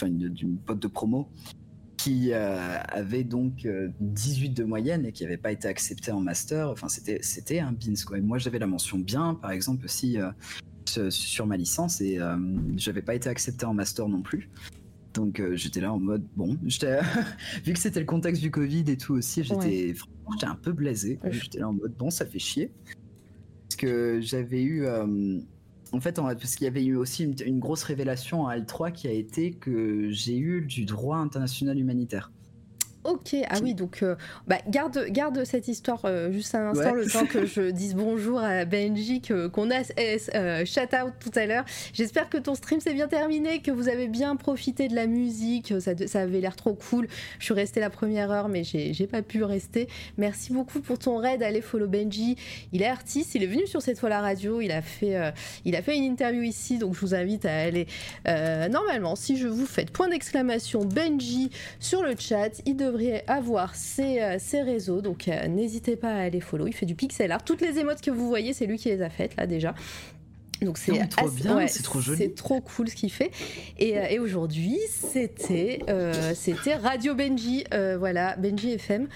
une, 0.02 0.58
pote 0.64 0.80
de 0.80 0.88
promo 0.88 1.28
qui 1.98 2.30
euh, 2.32 2.78
avait 2.88 3.24
donc 3.24 3.68
18 4.00 4.50
de 4.50 4.64
moyenne 4.64 5.04
et 5.04 5.12
qui 5.12 5.24
n'avait 5.24 5.36
pas 5.36 5.52
été 5.52 5.68
acceptée 5.68 6.10
en 6.10 6.20
master. 6.20 6.70
Enfin, 6.70 6.88
c'était, 6.88 7.58
un 7.58 7.72
bins 7.72 7.92
quoi. 8.06 8.16
Et 8.16 8.22
moi, 8.22 8.38
j'avais 8.38 8.58
la 8.58 8.66
mention 8.66 8.98
bien, 8.98 9.34
par 9.34 9.50
exemple, 9.50 9.84
aussi 9.84 10.16
sur 10.86 11.46
ma 11.46 11.58
licence 11.58 12.00
et 12.00 12.18
j'avais 12.76 13.02
pas 13.02 13.14
été 13.14 13.28
accepté 13.28 13.66
en 13.66 13.74
master 13.74 14.08
non 14.08 14.22
plus. 14.22 14.48
Donc 15.18 15.40
euh, 15.40 15.56
j'étais 15.56 15.80
là 15.80 15.92
en 15.92 15.98
mode 15.98 16.24
bon, 16.36 16.56
vu 17.64 17.72
que 17.72 17.78
c'était 17.78 17.98
le 17.98 18.06
contexte 18.06 18.40
du 18.40 18.52
Covid 18.52 18.84
et 18.86 18.96
tout 18.96 19.14
aussi, 19.14 19.42
j'étais 19.42 19.94
j'étais 20.32 20.46
un 20.46 20.54
peu 20.54 20.70
blasé. 20.70 21.18
J'étais 21.28 21.58
là 21.58 21.68
en 21.68 21.72
mode 21.72 21.92
bon, 21.98 22.08
ça 22.08 22.24
fait 22.24 22.38
chier. 22.38 22.70
Parce 23.64 23.74
que 23.74 24.20
j'avais 24.22 24.62
eu 24.62 24.84
euh, 24.84 25.40
en 25.90 26.00
fait, 26.00 26.14
parce 26.14 26.54
qu'il 26.54 26.66
y 26.66 26.68
avait 26.68 26.84
eu 26.84 26.94
aussi 26.94 27.24
une, 27.24 27.58
grosse 27.58 27.82
révélation 27.82 28.46
à 28.46 28.58
L3 28.58 28.92
qui 28.92 29.08
a 29.08 29.10
été 29.10 29.50
que 29.50 30.08
j'ai 30.10 30.38
eu 30.38 30.64
du 30.64 30.84
droit 30.84 31.16
international 31.16 31.76
humanitaire. 31.80 32.30
Ok, 33.04 33.36
ah 33.48 33.56
oui, 33.62 33.74
donc 33.74 34.02
euh, 34.02 34.16
bah, 34.48 34.58
garde, 34.68 35.06
garde 35.10 35.44
cette 35.44 35.68
histoire 35.68 36.00
euh, 36.04 36.30
juste 36.32 36.54
un 36.54 36.70
instant, 36.70 36.92
Ouais. 36.92 37.04
le 37.04 37.10
temps 37.10 37.24
que 37.26 37.46
je 37.46 37.70
dise 37.70 37.94
bonjour 37.94 38.40
à 38.40 38.64
Benji, 38.64 39.22
qu'on 39.22 39.70
a 39.70 39.82
euh, 40.34 40.64
shout 40.66 40.80
out 40.94 41.12
tout 41.20 41.30
à 41.36 41.46
l'heure. 41.46 41.64
J'espère 41.94 42.28
que 42.28 42.36
ton 42.36 42.54
stream 42.54 42.80
s'est 42.80 42.92
bien 42.92 43.08
terminé, 43.08 43.60
que 43.60 43.70
vous 43.70 43.88
avez 43.88 44.08
bien 44.08 44.36
profité 44.36 44.88
de 44.88 44.94
la 44.94 45.06
musique, 45.06 45.72
ça, 45.80 45.92
ça 46.06 46.20
avait 46.20 46.40
l'air 46.40 46.56
trop 46.56 46.74
cool. 46.74 47.08
Je 47.38 47.44
suis 47.46 47.54
restée 47.54 47.80
la 47.80 47.88
première 47.88 48.30
heure, 48.30 48.48
mais 48.48 48.62
j'ai 48.64 49.06
pas 49.06 49.22
pu 49.22 49.42
rester. 49.42 49.88
Merci 50.18 50.52
beaucoup 50.52 50.80
pour 50.80 50.98
ton 50.98 51.16
raid, 51.16 51.42
allez 51.42 51.62
follow 51.62 51.86
Benji. 51.86 52.36
Il 52.72 52.82
est 52.82 52.88
artiste, 52.88 53.34
il 53.34 53.42
est 53.42 53.46
venu 53.46 53.66
sur 53.66 53.80
cette 53.80 53.98
fois 54.00 54.08
la 54.10 54.20
radio, 54.20 54.60
il 54.60 54.72
a 54.72 54.82
fait, 54.82 55.16
euh, 55.16 55.30
il 55.64 55.76
a 55.76 55.82
fait 55.82 55.96
une 55.96 56.04
interview 56.04 56.42
ici, 56.42 56.78
donc 56.78 56.94
je 56.94 57.00
vous 57.00 57.14
invite 57.14 57.46
à 57.46 57.56
aller. 57.56 57.86
normalement, 58.26 59.16
si 59.16 59.38
je 59.38 59.48
vous 59.48 59.66
faites 59.66 59.92
point 59.92 60.08
d'exclamation 60.08 60.84
Benji 60.84 61.50
sur 61.80 62.02
le 62.02 62.14
chat, 62.18 62.60
il 62.66 62.76
devrait 62.76 62.97
avoir 63.26 63.74
ses, 63.74 64.20
euh, 64.20 64.36
ses 64.38 64.62
réseaux, 64.62 65.00
donc 65.00 65.28
euh, 65.28 65.46
n'hésitez 65.48 65.96
pas 65.96 66.10
à 66.10 66.22
aller 66.22 66.40
follow. 66.40 66.66
Il 66.66 66.72
fait 66.72 66.86
du 66.86 66.94
pixel 66.94 67.32
art. 67.32 67.44
Toutes 67.44 67.60
les 67.60 67.78
émotes 67.78 68.00
que 68.00 68.10
vous 68.10 68.28
voyez, 68.28 68.52
c'est 68.52 68.66
lui 68.66 68.78
qui 68.78 68.88
les 68.88 69.02
a 69.02 69.10
faites 69.10 69.36
là 69.36 69.46
déjà. 69.46 69.74
Donc 70.62 70.78
c'est 70.78 70.92
trop 71.08 71.28
bien, 71.28 71.66
c'est 71.68 71.82
trop 71.82 72.00
joli. 72.00 72.18
C'est 72.18 72.34
trop 72.34 72.60
cool 72.60 72.88
ce 72.88 72.96
qu'il 72.96 73.12
fait. 73.12 73.30
Et, 73.78 73.98
euh, 73.98 74.06
et 74.10 74.18
aujourd'hui, 74.18 74.78
c'était 74.88 75.80
euh, 75.88 76.32
c'était 76.34 76.74
Radio 76.74 77.14
Benji, 77.14 77.64
euh, 77.72 77.96
voilà, 77.98 78.36
Benji 78.36 78.72
FM, 78.72 79.06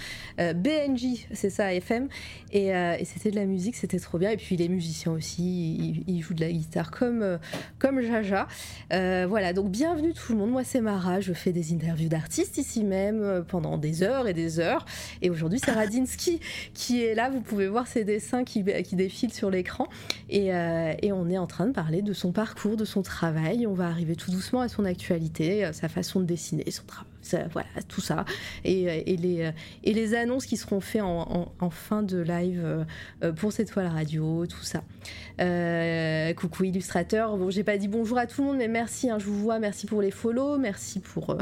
euh, 0.40 0.52
BNJ, 0.52 1.26
c'est 1.32 1.50
ça, 1.50 1.72
FM. 1.74 2.08
Et, 2.52 2.66
et 2.66 3.04
c'était 3.06 3.30
de 3.30 3.36
la 3.36 3.46
musique, 3.46 3.76
c'était 3.76 3.98
trop 3.98 4.18
bien. 4.18 4.30
Et 4.30 4.36
puis 4.36 4.56
il 4.56 4.62
est 4.62 4.68
musicien 4.68 5.12
aussi, 5.12 5.42
il, 5.42 6.04
il 6.06 6.20
joue 6.20 6.34
de 6.34 6.42
la 6.42 6.52
guitare 6.52 6.90
comme, 6.90 7.38
comme 7.78 8.02
Jaja. 8.02 8.46
Voilà, 8.90 9.54
donc 9.54 9.70
bienvenue 9.70 10.12
tout 10.12 10.32
le 10.32 10.38
monde. 10.38 10.50
Moi 10.50 10.62
c'est 10.62 10.82
Mara, 10.82 11.20
je 11.20 11.32
fais 11.32 11.52
des 11.52 11.72
interviews 11.72 12.10
d'artistes 12.10 12.58
ici 12.58 12.84
même 12.84 13.42
pendant 13.48 13.78
des 13.78 14.02
heures 14.02 14.28
et 14.28 14.34
des 14.34 14.60
heures. 14.60 14.84
Et 15.22 15.30
aujourd'hui 15.30 15.60
c'est 15.64 15.70
Radinsky 15.70 16.40
qui 16.74 17.02
est 17.02 17.14
là. 17.14 17.30
Vous 17.30 17.40
pouvez 17.40 17.68
voir 17.68 17.86
ses 17.86 18.04
dessins 18.04 18.44
qui, 18.44 18.62
qui 18.84 18.96
défilent 18.96 19.32
sur 19.32 19.50
l'écran. 19.50 19.88
Et, 20.28 20.48
et 20.48 21.10
on 21.10 21.30
est 21.30 21.31
en 21.38 21.46
train 21.46 21.66
de 21.66 21.72
parler 21.72 22.02
de 22.02 22.12
son 22.12 22.32
parcours, 22.32 22.76
de 22.76 22.84
son 22.84 23.02
travail. 23.02 23.66
On 23.66 23.74
va 23.74 23.88
arriver 23.88 24.16
tout 24.16 24.30
doucement 24.30 24.60
à 24.60 24.68
son 24.68 24.84
actualité, 24.84 25.70
sa 25.72 25.88
façon 25.88 26.20
de 26.20 26.24
dessiner, 26.24 26.70
son 26.70 26.84
travail. 26.84 27.11
Voilà, 27.52 27.68
tout 27.88 28.00
ça. 28.00 28.24
Et, 28.64 28.88
euh, 28.88 29.02
euh, 29.06 29.52
et 29.84 29.94
les 29.94 30.14
annonces 30.14 30.46
qui 30.46 30.56
seront 30.56 30.80
faites 30.80 31.02
en, 31.02 31.70
fin 31.70 32.02
de 32.02 32.18
live 32.18 32.84
euh, 33.22 33.32
pour 33.32 33.52
cette 33.52 33.70
fois 33.70 33.82
la 33.82 33.90
radio, 33.90 34.46
tout 34.46 34.62
ça. 34.62 34.82
Coucou 36.36 36.64
illustrateur. 36.64 37.36
Bon, 37.36 37.50
j'ai 37.50 37.64
pas 37.64 37.78
dit 37.78 37.88
bonjour 37.88 38.18
à 38.18 38.26
tout 38.26 38.42
le 38.42 38.48
monde, 38.48 38.56
mais 38.58 38.68
merci. 38.68 39.10
hein, 39.10 39.18
je 39.18 39.24
vous 39.26 39.38
vois. 39.38 39.58
Merci 39.58 39.86
pour 39.86 40.02
les 40.02 40.10
follow. 40.10 40.58
Merci 40.58 41.00
pour, 41.00 41.36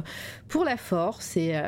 pour 0.49 0.65
la 0.65 0.77
force. 0.77 1.37
Et, 1.37 1.61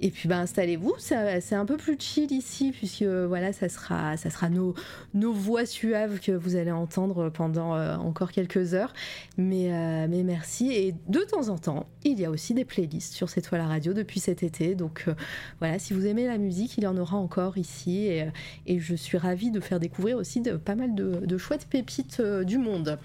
et 0.00 0.10
puis, 0.10 0.28
bah, 0.28 0.38
installez-vous. 0.38 0.94
C'est 0.98 1.54
un 1.54 1.64
peu 1.64 1.76
plus 1.76 1.96
chill 1.98 2.30
ici, 2.32 2.72
puisque 2.72 3.02
voilà, 3.02 3.52
ça 3.52 3.68
sera, 3.68 4.16
ça 4.16 4.30
sera 4.30 4.48
nos, 4.48 4.74
nos 5.14 5.32
voix 5.32 5.66
suaves 5.66 6.20
que 6.20 6.32
vous 6.32 6.56
allez 6.56 6.70
entendre 6.72 7.30
pendant 7.30 7.76
encore 7.98 8.32
quelques 8.32 8.74
heures. 8.74 8.92
Mais, 9.36 10.06
mais 10.08 10.22
merci. 10.22 10.72
Et 10.72 10.94
de 11.08 11.20
temps 11.20 11.48
en 11.48 11.58
temps, 11.58 11.86
il 12.04 12.20
y 12.20 12.24
a 12.24 12.30
aussi 12.30 12.54
des 12.54 12.64
playlists 12.64 13.14
sur 13.14 13.28
cette 13.28 13.46
fois 13.52 13.58
la 13.58 13.68
radio 13.68 13.92
depuis 13.92 14.18
cet 14.18 14.42
été. 14.42 14.74
Donc 14.74 15.04
euh, 15.08 15.14
voilà, 15.58 15.78
si 15.78 15.92
vous 15.92 16.06
aimez 16.06 16.26
la 16.26 16.38
musique, 16.38 16.78
il 16.78 16.84
y 16.84 16.86
en 16.86 16.96
aura 16.96 17.18
encore 17.18 17.58
ici. 17.58 18.06
Et, 18.06 18.22
euh, 18.22 18.78
je 18.78 18.94
suis 18.94 19.18
ravie 19.18 19.50
de 19.50 19.60
faire 19.60 19.78
découvrir 19.78 20.16
aussi 20.16 20.40
pas 20.64 20.74
mal 20.74 20.94
de, 20.94 21.26
de 21.26 21.38
chouettes 21.38 21.66
pépites 21.66 22.20
euh, 22.20 22.44
du 22.44 22.56
monde. 22.56 22.98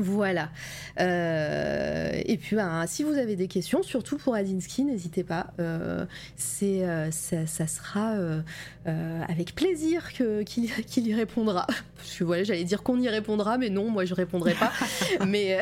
Voilà. 0.00 0.48
Euh, 0.98 2.10
et 2.24 2.38
puis, 2.38 2.56
ben, 2.56 2.86
si 2.86 3.04
vous 3.04 3.12
avez 3.12 3.36
des 3.36 3.48
questions, 3.48 3.82
surtout 3.82 4.16
pour 4.16 4.34
Adinsky, 4.34 4.84
n'hésitez 4.84 5.24
pas. 5.24 5.48
Euh, 5.60 6.06
c'est, 6.36 6.84
euh, 6.84 7.10
ça, 7.10 7.46
ça 7.46 7.66
sera 7.66 8.14
avec 9.28 9.54
plaisir 9.54 10.12
que, 10.14 10.42
qu'il, 10.42 10.72
qu'il 10.86 11.06
y 11.06 11.14
répondra. 11.14 11.66
Parce 11.96 12.16
que 12.16 12.24
voilà, 12.24 12.44
j'allais 12.44 12.64
dire 12.64 12.82
qu'on 12.82 12.98
y 12.98 13.08
répondra, 13.08 13.58
mais 13.58 13.68
non, 13.68 13.90
moi 13.90 14.06
je 14.06 14.14
répondrai 14.14 14.54
pas. 14.54 14.72
mais, 15.26 15.60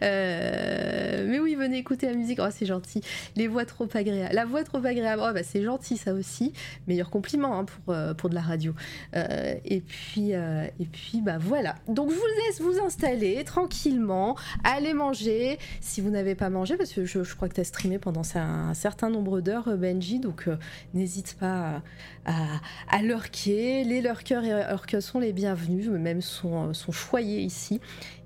mais 0.02 1.38
oui, 1.40 1.54
venez 1.54 1.78
écouter 1.78 2.06
la 2.06 2.14
musique. 2.14 2.40
Oh, 2.42 2.48
c'est 2.50 2.66
gentil. 2.66 3.02
Les 3.36 3.48
voix 3.48 3.64
trop 3.64 3.88
agréables. 3.94 4.34
La 4.34 4.44
voix 4.44 4.64
trop 4.64 4.84
agréable, 4.84 5.22
oh, 5.24 5.32
bah, 5.32 5.42
c'est 5.42 5.62
gentil 5.62 5.96
ça 5.96 6.12
aussi. 6.12 6.52
Meilleur 6.86 7.08
compliment 7.08 7.58
hein, 7.58 7.64
pour, 7.64 7.94
pour 8.16 8.28
de 8.28 8.34
la 8.34 8.42
radio. 8.42 8.74
Et 9.14 9.80
puis, 9.80 10.32
et 10.32 10.86
puis 10.92 11.20
bah 11.22 11.38
voilà. 11.40 11.76
Donc 11.88 12.10
je 12.10 12.14
vous 12.14 12.20
vous 12.58 12.80
installer 12.80 13.42
tranquillement, 13.44 14.36
aller 14.64 14.92
manger 14.92 15.58
si 15.80 16.00
vous 16.00 16.10
n'avez 16.10 16.34
pas 16.34 16.50
mangé, 16.50 16.76
parce 16.76 16.92
que 16.92 17.04
je, 17.04 17.34
crois 17.34 17.48
que 17.48 17.54
tu 17.54 17.60
as 17.60 17.64
streamé 17.64 17.98
pendant 17.98 18.22
un, 18.34 18.74
certain 18.74 19.10
nombre 19.10 19.40
d'heures, 19.40 19.68
euh, 19.68 19.76
Benji, 19.76 20.18
donc 20.18 20.48
euh, 20.48 20.56
n'hésite 20.94 21.36
pas 21.38 21.82
à, 22.24 22.60
à, 22.88 23.02
lurker. 23.02 23.84
Les 23.84 24.00
lurkers 24.00 24.44
et 24.44 24.68
lurkers 24.68 25.02
sont 25.02 25.20
les 25.20 25.32
bienvenus, 25.32 25.88
même 25.88 26.20
sont, 26.20 26.74
sont 26.74 26.92
choyés 26.92 27.40
ici. 27.40 27.80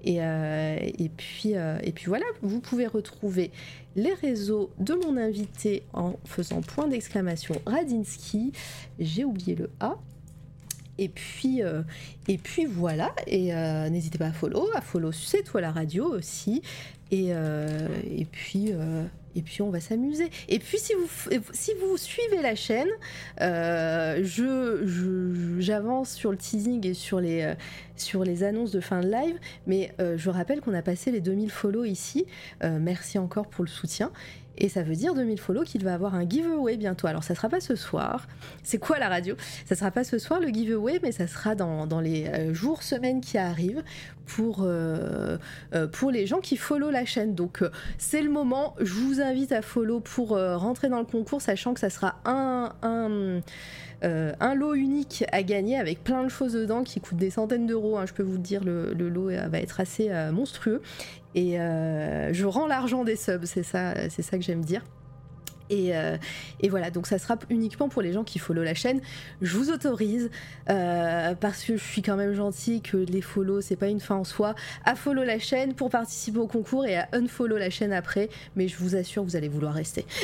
Et, 0.05 0.19
euh, 0.21 0.77
puis, 1.17 1.57
euh, 1.57 1.79
et 1.83 1.93
puis 1.93 2.07
voilà, 2.07 2.27
vous 2.43 2.61
pouvez 2.61 2.87
retrouver 2.87 3.51
les 3.97 4.13
réseaux 4.13 4.71
de 4.79 4.95
mon 4.95 5.17
invité 5.17 5.85
en 5.95 6.15
faisant 6.25 6.61
point 6.61 6.89
d'exclamation 6.89 7.55
Radinsky. 7.65 8.53
J'ai 8.99 9.25
oublié 9.25 9.55
le 9.55 9.71
A. 9.81 9.97
Et 10.99 11.09
puis, 11.09 11.63
euh, 11.63 11.83
et 12.29 12.39
puis 12.39 12.67
voilà, 12.67 13.15
et 13.27 13.55
euh, 13.55 13.89
n'hésitez 13.89 14.19
pas 14.19 14.27
à 14.27 14.33
follow, 14.33 14.69
à 14.75 14.81
follow 14.81 15.13
c'est 15.13 15.43
toi 15.43 15.61
la 15.61 15.73
radio 15.73 16.07
aussi. 16.07 16.63
Et, 17.11 17.29
euh, 17.31 17.89
et 18.11 18.25
puis, 18.25 18.73
et 19.37 19.43
puis 19.43 19.63
on 19.63 19.71
va 19.71 19.81
s'amuser. 19.81 20.31
Et 20.49 20.59
puis 20.59 20.79
si 20.79 20.95
vous, 20.95 21.09
si 21.53 21.73
vous 21.81 21.97
suivez 21.97 22.43
la 22.43 22.57
chaîne, 22.57 22.89
je, 23.39 24.81
j'avance 25.59 26.13
sur 26.13 26.33
le 26.33 26.37
teasing 26.37 26.85
et 26.87 26.95
sur 26.95 27.21
les, 27.21 27.55
sur 27.97 28.25
les 28.25 28.43
annonces 28.43 28.73
de 28.73 28.81
fin 28.81 29.01
de 29.01 29.09
live, 29.09 29.39
mais 29.67 29.93
je 30.17 30.31
rappelle 30.31 30.61
qu'on 30.61 30.75
a 30.75 30.83
passé 30.83 31.13
les 31.13 31.21
2000 31.21 31.51
follow 31.51 31.85
ici. 31.85 32.27
Merci 32.63 33.19
encore 33.19 33.47
pour 33.47 33.65
le 33.65 33.71
soutien. 33.71 34.11
Et 34.59 34.69
ça 34.69 34.83
veut 34.83 34.95
dire 34.95 35.15
2000 35.15 35.41
follow 35.41 35.63
qu'il 35.63 35.85
va 35.85 35.95
avoir 35.95 36.15
un 36.15 36.29
giveaway 36.29 36.77
bientôt. 36.77 37.07
Alors 37.07 37.25
ça 37.25 37.35
sera 37.35 37.49
pas 37.49 37.61
ce 37.61 37.77
soir. 37.77 38.27
C'est 38.63 38.79
quoi 38.79 38.99
la 38.99 39.09
radio? 39.09 39.37
Ça 39.67 39.75
sera 39.75 39.91
pas 39.91 40.05
ce 40.05 40.19
soir 40.19 40.41
le 40.41 40.49
giveaway, 40.49 41.01
mais 41.03 41.13
ça 41.13 41.27
sera 41.27 41.55
dans, 41.55 41.87
dans 41.87 42.01
les 42.01 42.27
euh, 42.27 42.55
jours, 42.55 42.83
semaines 42.83 43.21
qui 43.21 43.39
arrivent 43.39 43.83
pour, 44.27 44.63
euh, 44.63 45.39
euh, 45.75 45.87
pour 45.87 46.11
les 46.11 46.27
gens 46.27 46.41
qui 46.41 46.57
follow 46.57 46.91
la 46.91 47.05
chaîne. 47.05 47.35
Donc 47.35 47.63
c'est 47.99 48.23
le 48.23 48.31
moment. 48.31 48.75
Je 48.81 48.93
vous 48.93 49.21
invite 49.21 49.53
à 49.53 49.63
follow 49.63 50.01
pour 50.01 50.31
rentrer 50.31 50.89
dans 50.89 50.99
le 50.99 51.05
concours, 51.05 51.43
sachant 51.43 51.75
que 51.75 51.81
ça 51.81 51.91
sera 51.91 52.17
un, 52.25 52.73
un, 52.83 53.41
euh, 54.05 54.33
un 54.41 54.55
lot 54.55 54.75
unique 54.75 55.25
à 55.33 55.43
gagner 55.43 55.79
avec 55.79 56.05
plein 56.05 56.23
de 56.23 56.29
choses 56.29 56.53
dedans 56.53 56.85
qui 56.85 57.01
coûtent 57.01 57.19
des 57.19 57.31
centaines 57.31 57.67
d'euros. 57.67 57.97
hein, 57.97 58.05
je 58.07 58.13
peux 58.13 58.23
vous 58.23 58.35
le 58.35 58.39
dire, 58.39 58.63
le, 58.63 58.93
lot 58.93 59.31
euh, 59.31 59.49
va 59.49 59.59
être 59.59 59.81
assez 59.81 60.11
euh, 60.11 60.31
monstrueux. 60.31 60.83
Et 61.35 61.57
je 61.57 62.45
rends 62.45 62.69
l'argent 62.69 63.03
des 63.03 63.17
subs, 63.17 63.45
c'est 63.45 63.65
ça, 63.65 64.09
c'est 64.09 64.23
ça 64.23 64.39
que 64.39 64.45
j'aime 64.45 64.65
dire. 64.65 64.85
Et, 65.69 65.93
voilà, 66.69 66.91
donc 66.91 67.09
ça 67.09 67.19
sera 67.19 67.37
uniquement 67.51 67.89
pour 67.89 68.03
les 68.03 68.13
gens 68.13 68.23
qui 68.23 68.39
follow 68.39 68.63
la 68.63 68.75
chaîne. 68.75 69.01
Je 69.43 69.57
vous 69.57 69.73
autorise, 69.73 70.31
parce 70.67 71.65
que 71.65 71.77
je 71.77 71.83
suis 71.83 72.03
quand 72.03 72.15
même 72.15 72.35
gentil, 72.35 72.83
que 72.83 72.99
les 72.99 73.21
follow, 73.21 73.63
c'est 73.63 73.75
pas 73.75 73.89
une 73.89 73.99
fin 73.99 74.15
en 74.15 74.23
soi, 74.23 74.55
à 74.85 74.95
follow 74.95 75.25
la 75.25 75.41
chaîne 75.41 75.75
pour 75.75 75.91
participer 75.91 76.39
au 76.39 76.47
concours 76.47 76.87
et 76.87 76.99
à 76.99 77.09
unfollow 77.13 77.57
la 77.57 77.71
chaîne 77.71 77.93
après. 77.93 78.29
Mais 78.55 78.69
je 78.69 78.77
vous 78.77 78.95
assure, 78.95 79.25
vous 79.25 79.35
allez 79.35 79.49
vouloir 79.49 79.75
rester. 79.75 80.07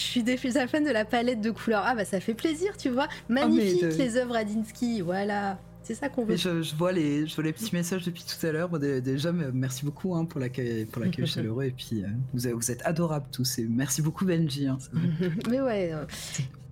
Je 0.00 0.06
suis 0.06 0.22
des 0.22 0.38
fan 0.38 0.82
de 0.82 0.90
la 0.90 1.04
palette 1.04 1.42
de 1.42 1.50
couleurs. 1.50 1.82
Ah 1.84 1.94
bah 1.94 2.06
ça 2.06 2.20
fait 2.20 2.34
plaisir, 2.34 2.76
tu 2.78 2.88
vois. 2.88 3.06
Magnifique 3.28 3.82
Oh, 3.82 3.86
de... 3.86 3.98
les 3.98 4.16
œuvres 4.16 4.34
Adinsky, 4.34 5.02
voilà. 5.02 5.58
C'est 5.82 5.94
ça 5.94 6.08
qu'on 6.08 6.24
veut. 6.24 6.36
Je, 6.36 6.62
je, 6.62 6.74
vois 6.74 6.92
les, 6.92 7.26
je 7.26 7.34
vois 7.34 7.44
les 7.44 7.52
petits 7.52 7.74
messages 7.74 8.04
depuis 8.04 8.24
tout 8.24 8.46
à 8.46 8.52
l'heure. 8.52 8.70
Déjà, 8.78 9.30
merci 9.32 9.84
beaucoup 9.84 10.14
hein, 10.14 10.24
pour 10.24 10.40
l'accueil 10.40 10.86
chaleureux. 11.26 11.64
Et 11.64 11.70
puis, 11.70 12.02
euh, 12.02 12.08
vous, 12.32 12.48
êtes, 12.48 12.54
vous, 12.54 12.70
êtes 12.70 12.82
adorables 12.86 13.26
tous. 13.30 13.58
Et 13.58 13.66
merci 13.68 14.00
beaucoup, 14.00 14.24
Benji. 14.24 14.66
Hein, 14.66 14.78
Mais 15.50 15.60
ouais. 15.60 15.92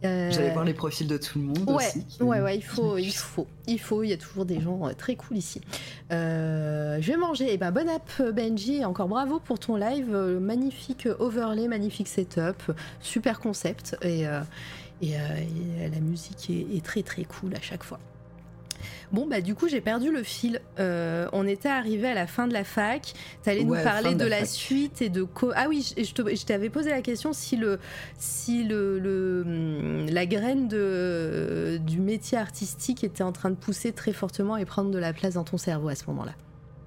Euh... 0.04 0.30
J'allais 0.30 0.52
voir 0.52 0.64
les 0.64 0.74
profils 0.74 1.06
de 1.06 1.16
tout 1.16 1.38
le 1.38 1.46
monde. 1.46 1.68
Ouais, 1.70 1.76
aussi, 1.76 2.04
qui... 2.04 2.22
ouais, 2.22 2.40
ouais, 2.40 2.56
il 2.56 2.62
faut, 2.62 2.98
il 2.98 3.12
faut, 3.12 3.46
il 3.66 3.80
faut. 3.80 4.02
Il 4.02 4.10
y 4.10 4.12
a 4.12 4.16
toujours 4.16 4.44
des 4.44 4.60
gens 4.60 4.86
euh, 4.86 4.92
très 4.92 5.16
cool 5.16 5.36
ici. 5.36 5.60
Euh, 6.12 6.98
je 7.00 7.12
vais 7.12 7.16
manger. 7.16 7.52
Et 7.52 7.56
ben, 7.56 7.72
bon 7.72 7.88
app, 7.88 8.22
Benji. 8.32 8.84
Encore 8.84 9.08
bravo 9.08 9.40
pour 9.40 9.58
ton 9.58 9.76
live. 9.76 10.10
Magnifique 10.40 11.08
overlay, 11.18 11.66
magnifique 11.66 12.08
setup, 12.08 12.70
super 13.00 13.40
concept. 13.40 13.96
Et, 14.02 14.26
euh, 14.26 14.40
et, 15.02 15.12
et 15.12 15.88
la 15.90 16.00
musique 16.00 16.48
est, 16.50 16.76
est 16.76 16.84
très, 16.84 17.02
très 17.02 17.24
cool 17.24 17.54
à 17.54 17.60
chaque 17.60 17.82
fois. 17.82 17.98
Bon, 19.12 19.26
bah, 19.26 19.40
du 19.40 19.54
coup, 19.54 19.68
j'ai 19.68 19.80
perdu 19.80 20.12
le 20.12 20.22
fil. 20.22 20.60
Euh, 20.78 21.28
on 21.32 21.46
était 21.46 21.68
arrivé 21.68 22.08
à 22.08 22.14
la 22.14 22.26
fin 22.26 22.46
de 22.46 22.52
la 22.52 22.64
fac. 22.64 23.14
Tu 23.42 23.50
allais 23.50 23.64
ouais, 23.64 23.78
nous 23.78 23.84
parler 23.84 24.14
de, 24.14 24.20
de, 24.20 24.24
la, 24.24 24.40
la 24.40 24.46
suite 24.46 25.00
et 25.02 25.08
de. 25.08 25.22
Co 25.22 25.52
ah 25.54 25.66
oui, 25.68 25.94
je, 25.96 26.44
t'avais 26.44 26.68
posé 26.70 26.90
la 26.90 27.02
question 27.02 27.32
si, 27.32 27.56
le, 27.56 27.78
si 28.18 28.64
le, 28.64 28.98
le, 28.98 30.04
la 30.10 30.26
graine 30.26 30.68
de, 30.68 31.78
du 31.86 32.00
métier 32.00 32.36
artistique 32.38 33.04
était 33.04 33.22
en 33.22 33.32
train 33.32 33.50
de 33.50 33.56
pousser 33.56 33.92
très 33.92 34.12
fortement 34.12 34.56
et 34.56 34.64
prendre 34.64 34.90
de 34.90 34.98
la 34.98 35.12
place 35.12 35.34
dans 35.34 35.44
ton 35.44 35.56
cerveau 35.56 35.88
à 35.88 35.94
ce 35.94 36.04
moment-là. 36.08 36.32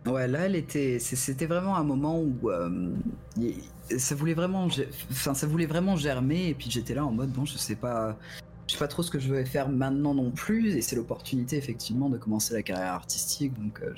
Ouais, 0.07 0.27
là, 0.27 0.45
elle 0.45 0.55
était, 0.55 0.97
c'était 0.99 1.45
vraiment 1.45 1.75
un 1.75 1.83
moment 1.83 2.19
où 2.19 2.49
euh, 2.49 2.89
ça 3.97 4.15
voulait 4.15 4.33
vraiment, 4.33 4.67
enfin, 5.11 5.35
ça 5.35 5.45
voulait 5.45 5.67
vraiment 5.67 5.95
germer, 5.95 6.47
et 6.47 6.53
puis 6.55 6.71
j'étais 6.71 6.95
là 6.95 7.05
en 7.05 7.11
mode 7.11 7.29
bon, 7.29 7.45
je 7.45 7.55
sais 7.57 7.75
pas, 7.75 8.17
je 8.67 8.73
sais 8.73 8.79
pas 8.79 8.87
trop 8.87 9.03
ce 9.03 9.11
que 9.11 9.19
je 9.19 9.33
vais 9.33 9.45
faire 9.45 9.69
maintenant 9.69 10.13
non 10.13 10.31
plus, 10.31 10.75
et 10.75 10.81
c'est 10.81 10.95
l'opportunité 10.95 11.57
effectivement 11.57 12.09
de 12.09 12.17
commencer 12.17 12.53
la 12.53 12.63
carrière 12.63 12.93
artistique, 12.93 13.53
donc 13.53 13.81
euh, 13.81 13.93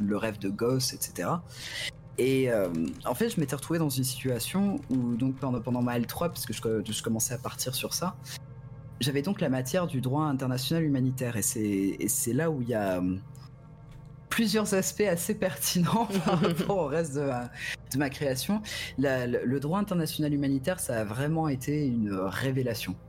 le, 0.00 0.16
rêve 0.16 0.38
de 0.38 0.48
gosse, 0.48 0.92
etc. 0.92 1.28
Et 2.16 2.50
euh, 2.50 2.68
en 3.04 3.14
fait, 3.14 3.30
je 3.30 3.40
m'étais 3.40 3.56
retrouvé 3.56 3.78
dans 3.78 3.88
une 3.88 4.04
situation 4.04 4.80
où 4.90 5.16
donc 5.16 5.36
pendant, 5.36 5.82
ma 5.82 5.98
L3, 5.98 6.28
parce 6.28 6.46
que 6.46 6.52
je, 6.52 7.02
commençais 7.02 7.34
à 7.34 7.38
partir 7.38 7.74
sur 7.74 7.94
ça, 7.94 8.16
j'avais 9.00 9.22
donc 9.22 9.40
la 9.40 9.48
matière 9.48 9.86
du 9.86 10.00
droit 10.00 10.24
international 10.24 10.84
humanitaire, 10.84 11.36
et 11.36 11.42
c'est 11.42 12.32
là 12.32 12.50
où 12.50 12.62
il 12.62 12.68
y 12.68 12.74
a 12.74 13.02
plusieurs 14.28 14.74
aspects 14.74 15.00
assez 15.00 15.34
pertinents 15.34 16.06
par 16.24 16.40
rapport 16.40 16.78
au 16.78 16.86
reste 16.86 17.16
de 17.16 17.98
ma, 17.98 18.10
création. 18.10 18.62
le 18.98 19.58
droit 19.58 19.80
international 19.80 20.32
humanitaire, 20.32 20.78
ça 20.78 21.00
a 21.00 21.04
vraiment 21.04 21.48
été 21.48 21.86
une 21.86 22.12
révélation 22.12 22.94
euh, 22.94 23.07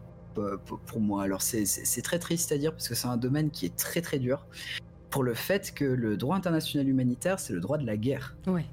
pour 0.85 1.00
moi. 1.00 1.24
Alors 1.24 1.42
c'est 1.42 2.01
très 2.01 2.19
triste 2.19 2.51
à 2.51 2.58
dire 2.58 2.72
parce 2.72 2.88
que 2.88 2.95
c'est 2.95 3.08
un 3.08 3.18
domaine 3.18 3.50
qui 3.51 3.66
est 3.66 3.76
très 3.76 4.01
très 4.01 4.19
dur 4.19 4.45
pour 5.09 5.24
le 5.24 5.34
fait 5.34 5.74
que 5.74 5.85
le 5.85 6.18
droit 6.18 6.35
international 6.35 6.88
humanitaire, 6.88 7.40
c'est 7.40 7.53
le 7.53 7.59
droit 7.59 7.77
de 7.77 7.85
la 7.85 7.98
guerre. 7.98 8.35
Ouais. 8.48 8.66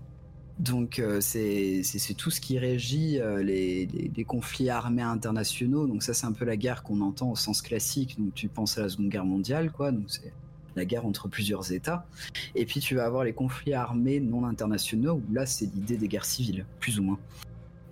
Donc 0.58 0.98
euh, 0.98 1.20
c'est 1.20 1.82
tout 2.16 2.30
ce 2.30 2.40
qui 2.40 2.58
régit 2.58 3.20
euh, 3.20 3.42
les, 3.42 3.86
les, 3.86 4.24
conflits 4.24 4.70
armés 4.70 5.02
internationaux. 5.02 5.86
Donc 5.86 6.02
ça 6.02 6.14
c'est 6.14 6.26
un 6.26 6.32
peu 6.32 6.46
la 6.46 6.56
guerre 6.56 6.82
qu'on 6.82 7.02
entend 7.02 7.30
au 7.30 7.36
sens 7.36 7.60
classique. 7.60 8.16
Donc 8.18 8.34
tu 8.34 8.48
penses 8.48 8.78
à 8.78 8.82
la 8.82 8.88
Seconde 8.88 9.10
Guerre 9.10 9.26
mondiale, 9.26 9.70
quoi. 9.70 9.92
Donc 9.92 10.04
c'est 10.06 10.32
la 10.74 10.84
guerre 10.84 11.04
entre 11.04 11.28
plusieurs 11.28 11.72
États. 11.72 12.06
Et 12.54 12.64
puis 12.64 12.80
tu 12.80 12.94
vas 12.94 13.04
avoir 13.04 13.24
les 13.24 13.34
conflits 13.34 13.74
armés 13.74 14.20
non 14.20 14.44
internationaux, 14.46 15.20
où 15.28 15.32
là 15.32 15.44
c'est 15.44 15.66
l'idée 15.66 15.98
des 15.98 16.08
guerres 16.08 16.24
civiles, 16.24 16.64
plus 16.80 16.98
ou 16.98 17.02
moins. 17.02 17.18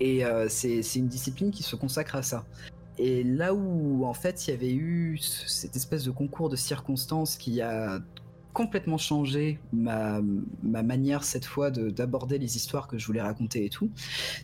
Et 0.00 0.24
euh, 0.24 0.48
c'est 0.48 0.80
une 0.96 1.08
discipline 1.08 1.50
qui 1.50 1.62
se 1.62 1.76
consacre 1.76 2.16
à 2.16 2.22
ça. 2.22 2.44
Et 2.98 3.24
là 3.24 3.54
où 3.54 4.04
en 4.04 4.14
fait 4.14 4.46
il 4.46 4.50
y 4.50 4.54
avait 4.54 4.72
eu 4.72 5.18
cette 5.18 5.76
espèce 5.76 6.04
de 6.04 6.10
concours 6.10 6.48
de 6.48 6.56
circonstances 6.56 7.36
qui 7.36 7.60
a 7.60 8.00
complètement 8.54 8.98
changé 8.98 9.58
ma, 9.72 10.22
manière 10.62 11.24
cette 11.24 11.44
fois 11.44 11.70
d'aborder 11.70 12.38
les 12.38 12.56
histoires 12.56 12.86
que 12.86 12.96
je 12.96 13.06
voulais 13.06 13.20
raconter 13.20 13.66
et 13.66 13.68
tout, 13.68 13.90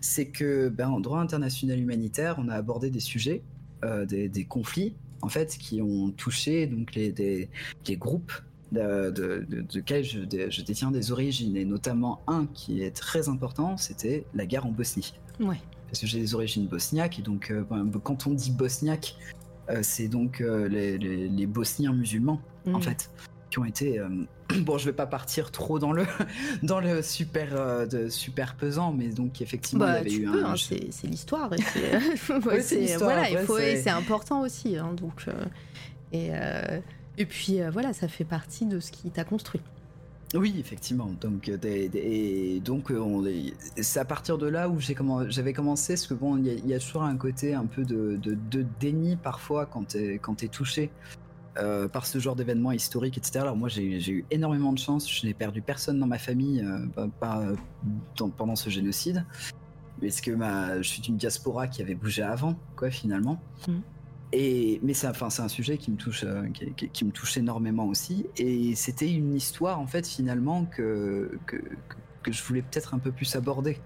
c'est 0.03 0.27
que 0.27 0.69
ben, 0.69 0.91
en 0.91 1.01
droit 1.01 1.20
international 1.20 1.79
humanitaire, 1.79 2.35
on 2.39 2.49
a 2.49 2.55
abordé 2.55 2.91
des 2.91 3.01
sujets, 3.01 3.43
euh, 3.85 4.05
des, 4.05 4.45
conflits 4.45 4.97
en 5.23 5.29
fait, 5.29 5.57
qui 5.57 5.81
ont 5.81 6.11
touché 6.11 6.67
donc 6.67 6.95
les, 6.95 7.12
des, 7.12 7.49
groupes 7.97 8.33
de, 8.73 9.11
de, 9.11 9.47
de, 9.49 9.83
je, 10.03 10.62
détiens 10.62 10.91
des 10.91 11.12
origines, 11.12 11.57
et 11.57 11.65
notamment 11.65 12.20
un 12.27 12.47
qui 12.47 12.83
est 12.83 12.95
très 12.95 13.29
important, 13.29 13.77
c'était 13.77 14.25
la 14.35 14.45
guerre 14.45 14.67
en 14.67 14.73
Bosnie. 14.73 15.15
Ouais. 15.39 15.61
Parce 15.91 16.01
que 16.01 16.07
j'ai 16.07 16.20
des 16.20 16.35
origines 16.36 16.69
bosniaques, 16.69 17.19
et 17.19 17.23
donc 17.23 17.51
euh, 17.51 17.65
quand 18.05 18.28
on 18.28 18.31
dit 18.31 18.52
bosniaque, 18.52 19.17
euh, 19.69 19.81
c'est 19.83 20.09
donc 20.09 20.41
euh, 20.41 20.69
les, 20.69 21.47
Bosniens 21.47 21.93
musulmans, 21.93 22.41
en 22.67 22.78
mm. 22.78 22.83
fait, 22.83 23.10
qui 23.51 23.59
ont 23.59 23.65
été 23.65 24.01
bon, 24.60 24.78
je 24.78 24.85
vais 24.85 24.93
pas 24.93 25.07
partir 25.07 25.51
trop 25.51 25.78
dans 25.78 25.93
le 25.93 26.07
dans 26.62 26.81
le 26.81 27.02
super 27.02 27.89
de 27.89 28.09
super 28.09 28.55
pesant, 28.55 28.93
mais 28.93 29.09
donc 29.09 29.43
effectivement, 29.43 29.85
bah, 29.85 30.01
il 30.01 30.12
y 30.12 30.17
avait 30.17 30.25
eu 30.25 30.33
peux, 30.33 30.44
un. 30.44 30.52
Hein, 30.52 30.57
c'est 30.57 31.07
l'histoire. 31.07 31.51
c'est 31.73 32.97
voilà, 32.99 33.31
il 33.31 33.39
faut 33.39 33.59
c'est 33.59 33.91
important 33.91 34.43
aussi. 34.43 34.77
Hein, 34.77 34.94
donc 34.94 35.27
et 36.12 36.31
euh, 36.33 36.81
et 37.19 37.27
puis 37.27 37.59
voilà, 37.73 37.93
ça 37.93 38.09
fait 38.09 38.25
partie 38.25 38.67
de 38.67 38.81
ce 38.81 38.93
qui 38.93 39.10
t'a 39.10 39.25
construit. 39.25 39.60
Oui, 40.34 40.57
effectivement. 40.60 41.10
Donc, 41.20 41.50
des, 41.50 42.60
donc 42.60 42.92
c'est 43.81 44.00
à 44.00 44.05
partir 44.05 44.39
de 44.39 44.47
là 44.47 44.68
où 44.68 44.78
j'avais 44.78 45.52
commencé, 45.52 45.94
parce 45.94 46.07
que 46.07 46.15
bon, 46.15 46.36
il 46.36 46.67
y, 46.67 46.75
a 46.75 46.78
toujours 46.78 47.02
un 47.02 47.17
côté 47.17 47.55
un 47.55 47.67
peu 47.67 47.84
de, 47.84 48.17
de, 48.17 48.67
déni 48.78 49.17
parfois 49.17 49.67
quand 49.67 49.89
t'es 49.89 50.18
quand 50.23 50.42
es 50.44 50.49
touché 50.49 50.91
euh, 51.59 51.89
par 51.89 52.07
ce 52.07 52.18
genre 52.20 52.36
d'événements 52.36 52.70
historiques, 52.70 53.18
etc. 53.18 53.41
Alors 53.41 53.57
moi 53.57 53.68
j'ai 53.68 53.83
eu 53.83 54.25
énormément 54.31 54.73
de 54.73 54.78
chance, 54.78 55.10
je 55.10 55.26
n'ai 55.26 55.34
perdu 55.34 55.62
personne 55.62 55.99
dans 55.99 56.07
ma 56.07 56.18
famille 56.18 56.65
euh, 56.97 57.07
pendant 58.36 58.55
ce 58.55 58.70
génocide, 58.70 59.25
parce 60.00 60.20
que 60.20 60.31
ma, 60.31 60.81
je 60.81 60.89
suis 60.89 61.02
d'une 61.02 61.17
diaspora 61.17 61.67
qui 61.67 61.83
avait 61.83 61.97
bougé 61.97 62.23
avant, 62.23 62.55
quoi, 62.76 62.91
finalement. 62.91 63.42
Mm. 63.67 63.78
Mais 64.33 64.94
c'est 64.94 65.07
un 65.07 65.49
sujet 65.49 65.76
qui 65.76 65.91
me, 65.91 65.97
touche, 65.97 66.25
euh, 66.25 66.47
qui, 66.92 67.05
me 67.05 67.10
touche 67.10 67.36
énormément 67.36 67.86
aussi, 67.86 68.26
et 68.36 68.75
c'était 68.76 69.10
une 69.10 69.34
histoire 69.34 69.81
en 69.81 69.86
fait 69.86 70.07
finalement 70.07 70.67
que, 70.67 71.39
je 72.28 72.42
voulais 72.44 72.62
peut-être 72.62 72.94
un 72.94 72.99
peu 72.99 73.10
plus 73.12 73.34
aborder. 73.36 73.78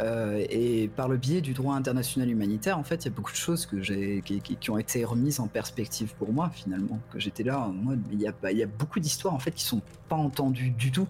Euh, 0.00 0.46
et 0.48 0.86
par 0.86 1.08
le 1.08 1.16
biais 1.16 1.40
du 1.40 1.54
droit 1.54 1.74
international 1.74 2.30
humanitaire, 2.30 2.78
en 2.78 2.84
fait, 2.84 3.04
il 3.04 3.08
y 3.08 3.10
a 3.10 3.14
beaucoup 3.14 3.32
de 3.32 3.36
choses 3.36 3.66
qui, 3.66 4.70
ont 4.70 4.78
été 4.78 5.04
remises 5.04 5.40
en 5.40 5.48
perspective 5.48 6.14
pour 6.14 6.32
moi, 6.32 6.50
finalement. 6.50 7.00
Que 7.10 7.18
j'étais 7.18 7.42
là 7.42 7.68
a, 7.68 8.50
il 8.52 8.58
y 8.58 8.62
a 8.62 8.66
beaucoup 8.66 9.00
d'histoires, 9.00 9.34
en 9.34 9.40
fait, 9.40 9.50
qui 9.50 9.64
sont 9.64 9.82
pas 10.08 10.14
entendues 10.14 10.70
du 10.70 10.92
tout. 10.92 11.08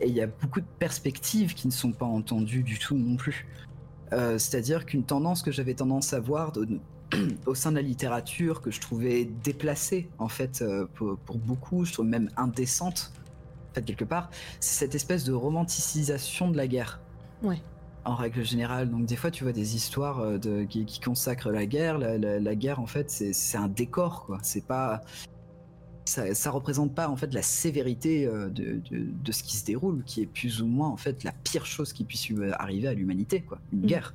Et 0.00 0.06
il 0.06 0.14
y 0.14 0.22
a 0.22 0.28
beaucoup 0.28 0.60
de 0.60 0.66
perspectives 0.78 1.54
qui 1.54 1.66
ne 1.66 1.72
sont 1.72 1.90
pas 1.90 2.06
entendues 2.06 2.62
du 2.62 2.78
tout 2.78 2.96
non 2.96 3.16
plus. 3.16 3.48
Euh, 4.12 4.38
c'est-à-dire 4.38 4.86
qu'une 4.86 5.04
tendance 5.04 5.42
que 5.42 5.52
j'avais 5.52 5.74
tendance 5.74 6.12
à 6.12 6.20
voir 6.20 6.52
au 7.46 7.54
sein 7.54 7.70
de 7.70 7.76
la 7.76 7.82
littérature, 7.82 8.60
que 8.60 8.70
je 8.70 8.80
trouvais 8.80 9.24
déplacée, 9.24 10.08
en 10.18 10.28
fait, 10.28 10.62
euh, 10.62 10.86
pour, 10.94 11.16
pour, 11.18 11.38
beaucoup, 11.38 11.84
je 11.84 11.92
trouve 11.92 12.06
même 12.06 12.30
indécente, 12.36 13.12
en 13.70 13.74
fait, 13.74 13.82
quelque 13.82 14.04
part, 14.04 14.30
c'est 14.60 14.84
cette 14.84 14.94
espèce 14.94 15.24
de 15.24 15.32
romanticisation 15.32 16.50
de 16.50 16.56
la 16.56 16.66
guerre. 16.66 17.00
Ouais 17.42 17.60
en 18.04 18.14
règle 18.14 18.44
générale. 18.44 18.90
Donc 18.90 19.06
des 19.06 19.16
fois, 19.16 19.30
tu 19.30 19.44
vois 19.44 19.52
des 19.52 19.76
histoires 19.76 20.20
euh, 20.20 20.38
de, 20.38 20.64
qui, 20.64 21.00
consacrent 21.00 21.50
la 21.50 21.66
guerre. 21.66 21.98
La, 21.98 22.54
guerre, 22.54 22.80
en 22.80 22.86
fait, 22.86 23.10
c'est 23.10 23.58
un 23.58 23.68
décor, 23.68 24.24
quoi. 24.26 24.38
C'est 24.42 24.64
pas 24.64 25.02
ça, 26.06 26.34
ça, 26.34 26.50
représente 26.50 26.94
pas 26.94 27.08
en 27.08 27.16
fait 27.16 27.32
la 27.32 27.42
sévérité 27.42 28.26
euh, 28.26 28.48
de, 28.48 28.80
de, 28.90 29.32
ce 29.32 29.42
qui 29.42 29.56
se 29.56 29.64
déroule, 29.64 30.02
qui 30.04 30.22
est 30.22 30.26
plus 30.26 30.60
ou 30.60 30.66
moins 30.66 30.88
en 30.88 30.96
fait 30.96 31.22
la 31.22 31.30
pire 31.30 31.66
chose 31.66 31.92
qui 31.92 32.04
puisse 32.04 32.32
arriver 32.58 32.88
à 32.88 32.94
l'humanité, 32.94 33.42
quoi. 33.42 33.58
Une 33.72 33.82
mm. 33.82 33.86
guerre. 33.86 34.14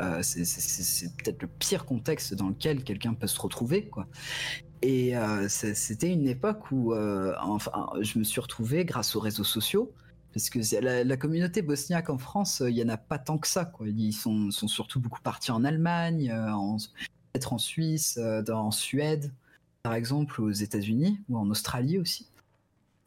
Euh, 0.00 0.20
c'est 0.22 1.16
peut-être 1.16 1.42
le 1.42 1.48
pire 1.48 1.84
contexte 1.84 2.34
dans 2.34 2.48
lequel 2.48 2.82
quelqu'un 2.82 3.14
peut 3.14 3.26
se 3.26 3.40
retrouver, 3.40 3.88
quoi. 3.88 4.06
Et 4.84 5.14
c'était 5.46 6.10
une 6.10 6.26
époque 6.26 6.72
où, 6.72 6.92
enfin, 6.92 7.86
je 8.00 8.18
me 8.18 8.24
suis 8.24 8.40
retrouvé 8.40 8.84
grâce 8.84 9.14
aux 9.14 9.20
réseaux 9.20 9.44
sociaux 9.44 9.94
parce 10.32 10.48
que 10.48 10.58
la, 10.80 11.16
communauté 11.16 11.62
bosniaque 11.62 12.10
en 12.10 12.18
France, 12.18 12.62
il 12.66 12.74
y 12.74 12.82
en 12.82 12.88
a 12.88 12.96
pas 12.96 13.18
tant 13.18 13.38
que 13.38 13.46
ça. 13.46 13.64
Quoi. 13.64 13.88
Ils 13.88 14.12
sont, 14.12 14.50
surtout 14.50 15.00
beaucoup 15.00 15.20
partis 15.20 15.50
en 15.50 15.64
Allemagne, 15.64 16.30
euh, 16.30 16.78
peut-être 17.32 17.52
en 17.52 17.58
Suisse, 17.58 18.18
euh, 18.18 18.42
en 18.50 18.70
Suède, 18.70 19.32
par 19.82 19.94
exemple, 19.94 20.40
aux 20.40 20.50
États-Unis 20.50 21.20
ou 21.28 21.36
en 21.36 21.50
Australie 21.50 21.98
aussi. 21.98 22.28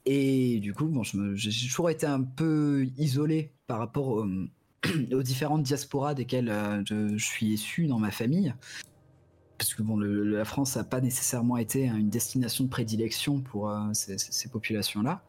Et 0.05 0.59
du 0.59 0.73
coup, 0.73 0.85
bon, 0.85 1.01
j'ai 1.03 1.67
toujours 1.67 1.89
été 1.89 2.05
un 2.05 2.21
peu 2.21 2.85
isolé 2.97 3.51
par 3.65 3.79
rapport 3.79 4.23
aux 5.13 5.23
différentes 5.23 5.63
diasporas 5.63 6.13
desquelles 6.13 6.49
euh, 6.49 6.81
je, 6.85 7.17
je, 7.17 7.25
suis 7.25 7.47
issu 7.47 7.87
dans 7.87 7.99
ma 7.99 8.11
famille 8.11 8.53
parce 9.57 9.73
que 9.73 9.81
bon, 9.81 9.97
la 9.97 10.45
France 10.45 10.75
n'a 10.75 10.83
pas 10.83 11.01
nécessairement 11.01 11.57
été 11.57 11.85
une 11.85 12.09
destination 12.09 12.65
de 12.65 12.69
prédilection 12.69 13.39
pour 13.39 13.69
euh, 13.69 13.79
ces, 13.93 14.49
populations-là. 14.49 15.23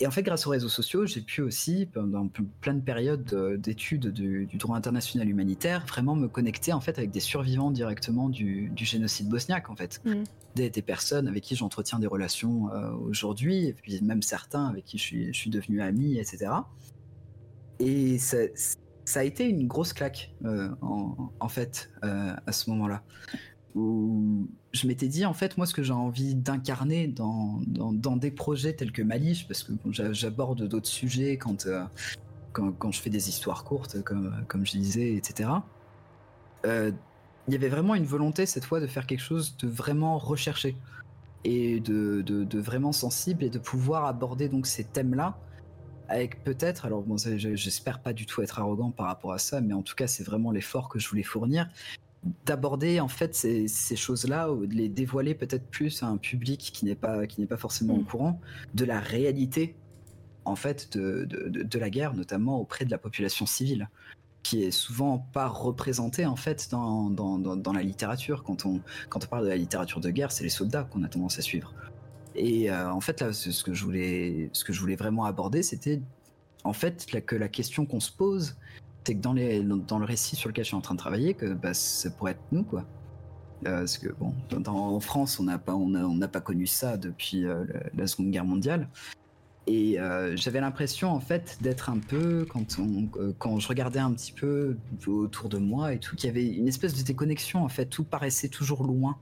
Et 0.00 0.06
en 0.06 0.10
fait, 0.10 0.22
grâce 0.22 0.46
aux 0.46 0.50
réseaux 0.50 0.68
sociaux, 0.68 1.06
j'ai 1.06 1.20
pu 1.20 1.42
aussi, 1.42 1.86
pendant 1.86 2.28
plein 2.60 2.74
de 2.74 2.80
périodes 2.80 3.58
d'études 3.60 4.08
du, 4.08 4.46
droit 4.54 4.76
international 4.76 5.28
humanitaire, 5.28 5.84
vraiment 5.86 6.14
me 6.14 6.28
connecter 6.28 6.72
en 6.72 6.80
fait 6.80 6.98
avec 6.98 7.10
des 7.10 7.20
survivants 7.20 7.70
directement 7.70 8.28
du, 8.28 8.72
génocide 8.76 9.28
bosniaque, 9.28 9.70
en 9.70 9.76
fait. 9.76 10.00
Mm. 10.04 10.22
Des, 10.54 10.70
personnes 10.82 11.26
avec 11.26 11.42
qui 11.42 11.56
j'entretiens 11.56 11.98
des 11.98 12.06
relations 12.06 12.70
euh, 12.72 12.92
aujourd'hui, 12.92 13.66
et 13.66 13.72
puis 13.72 14.00
même 14.02 14.22
certains 14.22 14.66
avec 14.66 14.84
qui 14.84 14.98
je 14.98 15.02
suis, 15.02 15.26
je 15.32 15.38
suis 15.38 15.50
devenu 15.50 15.80
ami, 15.80 16.18
etc. 16.18 16.46
Et 17.80 18.18
ça, 18.18 18.38
ça, 19.04 19.20
a 19.20 19.24
été 19.24 19.48
une 19.48 19.66
grosse 19.66 19.92
claque, 19.92 20.34
euh, 20.44 20.68
en, 20.80 21.48
fait, 21.48 21.90
à 22.02 22.52
ce 22.52 22.70
moment-là 22.70 23.02
je 24.74 24.86
m'étais 24.86 25.08
dit, 25.08 25.24
en 25.24 25.34
fait, 25.34 25.56
moi, 25.56 25.66
ce 25.66 25.74
que 25.74 25.82
j'ai 25.82 25.92
envie 25.92 26.34
d'incarner 26.34 27.08
dans, 27.08 27.60
des 28.16 28.30
projets 28.30 28.74
tels 28.74 28.92
que 28.92 29.02
Maliche, 29.02 29.48
parce 29.48 29.62
que 29.64 29.72
j'aborde 30.12 30.66
d'autres 30.68 30.88
sujets 30.88 31.38
euh, 31.66 31.84
quand, 32.52 32.90
je 32.90 33.00
fais 33.00 33.10
des 33.10 33.28
histoires 33.28 33.64
courtes, 33.64 34.02
comme, 34.02 34.66
je 34.66 34.72
disais, 34.72 35.14
etc. 35.14 35.50
Euh, 36.66 36.92
il 37.48 37.52
y 37.52 37.56
avait 37.56 37.68
vraiment 37.68 37.94
une 37.94 38.06
volonté 38.06 38.46
cette 38.46 38.64
fois 38.64 38.80
de 38.80 38.86
faire 38.86 39.06
quelque 39.06 39.20
chose 39.20 39.56
de 39.58 39.68
vraiment 39.68 40.18
recherché 40.18 40.76
et 41.44 41.78
de, 41.80 42.22
de, 42.22 42.58
vraiment 42.58 42.92
sensible 42.92 43.44
et 43.44 43.50
de 43.50 43.58
pouvoir 43.58 44.06
aborder 44.06 44.48
donc 44.48 44.66
ces 44.66 44.84
thèmes-là 44.84 45.36
avec 46.08 46.44
peut-être, 46.44 46.84
alors 46.84 47.02
bon, 47.02 47.16
j'espère 47.16 48.00
pas 48.00 48.12
du 48.12 48.26
tout 48.26 48.42
être 48.42 48.58
arrogant 48.58 48.90
par 48.90 49.06
rapport 49.06 49.32
à 49.32 49.38
ça, 49.38 49.60
mais 49.60 49.74
en 49.74 49.82
tout 49.82 49.94
cas 49.94 50.06
c'est 50.06 50.24
vraiment 50.24 50.50
l'effort 50.50 50.88
que 50.88 50.98
je 50.98 51.08
voulais 51.08 51.22
fournir, 51.22 51.68
d'aborder 52.46 53.00
en 53.00 53.08
fait 53.08 53.34
ces, 53.34 53.96
choses-là 53.96 54.50
ou 54.52 54.66
de 54.66 54.74
les 54.74 54.88
dévoiler 54.88 55.34
peut-être 55.34 55.66
plus 55.66 56.02
à 56.02 56.06
un 56.06 56.16
public 56.16 56.70
qui 56.72 56.84
n'est 56.84 56.94
pas 56.94 57.26
qui 57.26 57.40
n'est 57.40 57.46
pas 57.46 57.56
forcément 57.56 57.94
au 57.94 58.00
mm. 58.00 58.04
courant 58.04 58.40
de 58.74 58.84
la 58.84 58.98
réalité 58.98 59.76
en 60.46 60.56
fait 60.56 60.96
de, 60.96 61.24
de, 61.24 61.62
de, 61.62 61.78
la 61.78 61.90
guerre, 61.90 62.14
notamment 62.14 62.60
auprès 62.60 62.84
de 62.84 62.90
la 62.90 62.98
population 62.98 63.46
civile, 63.46 63.88
qui 64.42 64.62
est 64.62 64.70
souvent 64.70 65.18
pas 65.32 65.48
représentée 65.48 66.26
en 66.26 66.36
fait 66.36 66.68
dans, 66.70 67.08
dans, 67.08 67.38
dans, 67.38 67.72
la 67.72 67.82
littérature. 67.82 68.42
Quand 68.44 68.66
on, 68.66 68.80
quand 69.08 69.24
on 69.24 69.26
parle 69.26 69.44
de 69.44 69.48
la 69.48 69.56
littérature 69.56 70.00
de 70.00 70.10
guerre, 70.10 70.30
c'est 70.30 70.44
les 70.44 70.50
soldats 70.50 70.84
qu'on 70.84 71.02
a 71.02 71.08
tendance 71.08 71.38
à 71.38 71.42
suivre. 71.42 71.72
Et 72.34 72.70
euh, 72.70 72.90
en 72.90 73.00
fait 73.00 73.20
là, 73.20 73.32
ce 73.32 73.62
que 73.62 73.74
je 73.74 73.84
voulais, 73.84 74.50
ce 74.52 74.64
que 74.64 74.72
je 74.72 74.80
voulais 74.80 74.96
vraiment 74.96 75.24
aborder, 75.24 75.62
c'était 75.62 76.00
en 76.64 76.72
fait 76.72 77.06
que 77.26 77.36
la 77.36 77.48
question 77.48 77.86
qu'on 77.86 78.00
se 78.00 78.10
pose, 78.10 78.56
c'est 79.04 79.14
que 79.14 79.20
dans, 79.20 79.32
les, 79.34 79.62
dans, 79.62 79.98
le 79.98 80.04
récit 80.04 80.34
sur 80.34 80.48
lequel 80.48 80.64
je 80.64 80.68
suis 80.68 80.76
en 80.76 80.80
train 80.80 80.94
de 80.94 80.98
travailler, 80.98 81.34
que 81.34 81.52
bah, 81.52 81.74
ça 81.74 82.10
pourrait 82.10 82.32
être 82.32 82.52
nous 82.52 82.64
quoi. 82.64 82.84
Euh, 83.66 83.78
parce 83.78 83.98
que 83.98 84.08
bon, 84.12 84.34
en 84.66 85.00
France, 85.00 85.38
on 85.38 85.44
n'a 85.44 85.58
pas, 85.58 85.74
on 85.74 85.88
n'a 85.88 86.28
pas 86.28 86.40
connu 86.40 86.66
ça 86.66 86.96
depuis 86.96 87.46
euh, 87.46 87.64
la 87.94 88.06
Seconde 88.06 88.30
Guerre 88.30 88.44
mondiale. 88.44 88.88
Et 89.66 89.96
j'avais 90.34 90.60
l'impression 90.60 91.08
en 91.10 91.20
fait 91.20 91.56
d'être 91.62 91.88
un 91.88 91.98
peu 91.98 92.44
quand 92.46 92.78
quand 93.38 93.58
je 93.60 93.68
regardais 93.68 93.98
un 93.98 94.12
petit 94.12 94.32
peu 94.32 94.76
autour 95.06 95.48
de 95.48 95.56
moi 95.56 95.94
et 95.94 95.98
tout, 95.98 96.16
qu'il 96.16 96.26
y 96.26 96.30
avait 96.30 96.46
une 96.46 96.68
espèce 96.68 96.92
de 96.94 97.02
déconnexion 97.02 97.64
en 97.64 97.70
fait, 97.70 97.86
tout 97.86 98.04
paraissait 98.04 98.50
toujours 98.50 98.84
loin. 98.84 99.16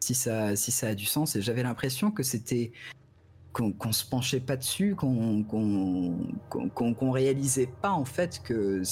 Si 0.00 0.14
ça, 0.14 0.56
si 0.56 0.70
ça 0.70 0.88
a 0.88 0.94
du 0.94 1.04
sens, 1.04 1.36
et 1.36 1.42
j'avais 1.42 1.62
l'impression 1.62 2.10
que 2.10 2.22
c'était 2.22 2.72
qu'on 3.52 3.92
se 3.92 4.04
penchait 4.04 4.40
pas 4.40 4.56
dessus, 4.56 4.94
qu'on 4.94 5.42
qu'on 5.42 7.10
réalisait 7.10 7.72
pas 7.82 7.90
en 7.90 8.04
fait 8.04 8.40
que 8.44 8.82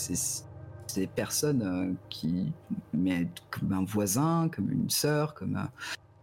des 0.95 1.07
personnes 1.07 1.97
qui, 2.09 2.53
mais 2.93 3.29
comme 3.51 3.73
un 3.73 3.85
voisin, 3.85 4.49
comme 4.55 4.71
une 4.71 4.91
sœur, 4.91 5.35
comme 5.35 5.69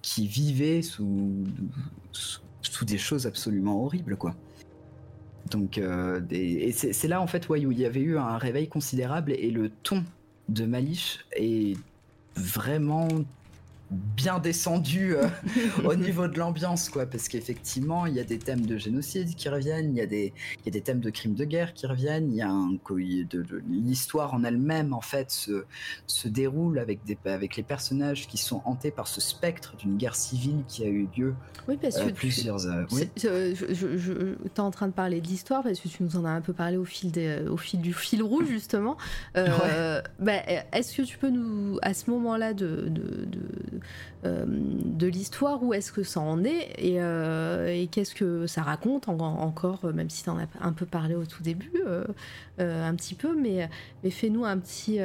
qui 0.02 0.28
vivaient 0.28 0.82
sous, 0.82 1.44
sous, 2.12 2.86
des 2.86 2.98
choses 2.98 3.26
absolument 3.26 3.84
horribles, 3.84 4.18
quoi. 4.18 4.36
Donc, 5.50 5.78
euh, 5.78 6.22
et 6.32 6.72
c'est 6.72 7.08
là 7.08 7.22
en 7.22 7.28
fait 7.28 7.48
où 7.50 7.56
il 7.56 7.78
y 7.78 7.86
avait 7.86 8.02
eu 8.02 8.18
un 8.18 8.38
réveil 8.38 8.68
considérable 8.68 9.34
et 9.34 9.52
le 9.52 9.70
ton 9.70 10.04
de 10.50 10.66
Malish 10.66 11.26
est 11.36 11.78
vraiment 12.36 13.08
bien 14.16 14.40
descendu 14.40 15.16
euh, 15.16 15.28
au 15.86 15.96
niveau 15.96 16.28
de 16.28 16.38
l'ambiance, 16.38 16.90
quoi, 16.90 17.06
parce 17.06 17.28
qu'effectivement, 17.28 18.06
il 18.06 18.16
y 18.16 18.20
a 18.20 18.24
des 18.24 18.40
thèmes 18.40 18.66
de 18.66 18.78
génocide 18.78 19.36
qui 19.36 19.50
reviennent, 19.50 19.96
il 19.96 19.98
y, 19.98 20.02
a 20.02 20.06
des, 20.06 20.34
y 20.66 20.70
a 20.70 20.72
des 20.72 20.82
thèmes 20.82 21.00
de 21.00 21.10
crimes 21.10 21.36
de 21.36 21.46
guerre 21.46 21.74
qui 21.74 21.88
reviennent, 21.88 22.32
il 22.32 22.38
y 22.38 22.42
a 22.42 22.50
un, 22.50 22.72
de, 22.72 23.64
l'histoire 23.70 24.34
en 24.34 24.44
elle-même, 24.44 24.94
en 24.94 25.02
fait, 25.02 25.32
se, 25.32 25.66
se 26.08 26.28
déroule 26.28 26.80
avec, 26.80 27.04
des, 27.06 27.18
avec 27.26 27.56
les 27.56 27.64
personnages 27.64 28.28
qui 28.28 28.38
sont 28.38 28.62
hantés 28.66 28.92
par 28.92 29.08
ce 29.08 29.22
spectre 29.22 29.76
d'une 29.78 29.98
guerre 29.98 30.16
civile 30.16 30.64
qui 30.68 30.84
a 30.84 30.88
eu 30.88 31.08
lieu 31.18 31.34
oui, 31.68 31.78
parce 31.82 31.98
euh, 31.98 32.08
que 32.08 32.12
plusieurs... 32.12 32.66
Euh, 32.68 32.84
oui. 32.92 33.10
je, 33.16 33.98
je, 33.98 34.36
es 34.46 34.60
en 34.60 34.72
train 34.72 34.88
de 34.88 34.94
parler 34.94 35.22
de 35.22 35.28
l'histoire, 35.28 35.64
parce 35.64 35.80
que 35.80 35.88
tu 35.88 36.04
nous 36.04 36.18
en 36.18 36.26
as 36.26 36.32
un 36.32 36.42
peu 36.42 36.52
parlé 36.52 36.76
au 36.76 36.84
fil, 36.84 37.12
des, 37.12 37.40
au 37.50 37.58
fil 37.58 37.80
du 37.80 37.94
fil 37.94 38.22
rouge, 38.22 38.48
justement. 38.48 38.98
bah, 39.36 40.34
Est-ce 40.74 40.98
que 40.98 41.04
tu 41.04 41.18
peux 41.18 41.30
nous, 41.30 41.80
à 41.82 41.94
ce 41.94 42.10
moment-là 42.12 42.54
de, 42.54 42.90
de, 42.90 43.26
de 43.26 43.40
euh, 43.74 43.80
de 44.24 45.08
l'histoire, 45.08 45.62
où 45.64 45.74
est-ce 45.74 45.92
que 45.92 46.04
ça 46.04 46.20
en 46.22 46.44
est 46.44 46.74
et, 46.78 47.02
euh, 47.02 47.86
qu'est-ce 47.92 48.16
que 48.16 48.48
ça 48.48 48.62
raconte 48.62 49.10
encore, 49.10 49.86
même 49.94 50.10
si 50.10 50.24
tu 50.24 50.30
en 50.30 50.40
as 50.40 50.48
un 50.62 50.74
peu 50.74 50.86
parlé 50.86 51.16
au 51.16 51.26
tout 51.26 51.44
début, 51.44 51.84
euh, 51.86 52.06
un 52.60 52.96
petit 52.96 53.16
peu, 53.16 53.36
mais, 53.36 53.70
mais 54.04 54.10
fais-nous 54.10 54.46
un 54.46 54.58
petit 54.58 55.00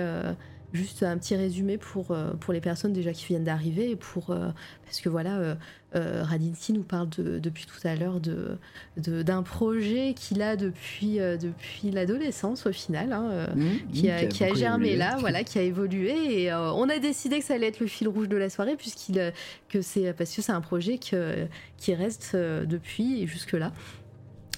juste 0.75 1.03
un 1.03 1.17
petit 1.17 1.35
résumé 1.35 1.79
pour, 1.79 2.15
pour 2.41 2.53
les 2.53 2.61
personnes 2.61 2.93
déjà 2.93 3.13
qui 3.13 3.25
viennent 3.25 3.45
d'arriver 3.45 3.91
et 3.91 3.97
pour 3.97 4.27
parce 4.27 5.01
que 5.01 5.09
voilà 5.09 5.57
euh, 5.97 6.23
Radinski 6.23 6.75
nous 6.75 6.83
parle 6.83 7.09
depuis 7.09 7.65
tout 7.65 7.87
à 7.87 7.95
l'heure 7.95 8.21
de, 8.21 8.59
d'un 8.99 9.43
projet 9.43 10.13
qu'il 10.15 10.43
a 10.43 10.57
depuis, 10.57 11.19
euh, 11.19 11.39
depuis 11.39 11.91
l'adolescence 11.91 12.67
au 12.67 12.73
final, 12.73 13.13
hein, 13.13 13.29
euh, 13.31 13.47
mmh, 13.55 13.93
qui, 13.93 14.11
a, 14.11 14.27
qui, 14.27 14.45
a, 14.45 14.53
germé 14.53 14.97
là, 14.97 15.17
voilà, 15.19 15.45
qui 15.45 15.59
a 15.59 15.63
évolué. 15.63 16.43
Et 16.43 16.53
on 16.53 16.89
a 16.91 16.99
décidé 16.99 17.39
que 17.39 17.45
ça 17.45 17.55
allait 17.55 17.69
être 17.69 17.81
le 17.81 17.87
fil 17.87 18.07
rouge 18.07 18.29
de 18.29 18.37
la 18.37 18.51
soirée, 18.51 18.77
puisqu'il, 18.77 19.33
que 19.71 19.81
c'est, 19.81 20.13
parce 20.13 20.35
que 20.35 20.43
c'est 20.43 20.53
un 20.53 20.61
projet 20.61 20.99
que, 20.99 21.47
qui 21.79 21.95
reste 21.95 22.37
depuis 22.37 23.23
et 23.23 23.27
jusque-là. 23.27 23.73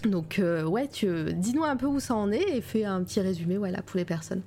Donc, 0.05 0.41
ouais, 0.41 0.89
dis-nous 1.33 1.65
un 1.65 1.77
peu 1.77 1.87
où 1.87 2.01
ça 2.01 2.17
en 2.17 2.33
est 2.33 2.57
et 2.57 2.61
fais 2.61 2.85
un 2.85 3.05
petit 3.05 3.21
résumé 3.21 3.57
voilà, 3.57 3.83
pour 3.83 3.99
les 3.99 4.05
personnes. 4.05 4.43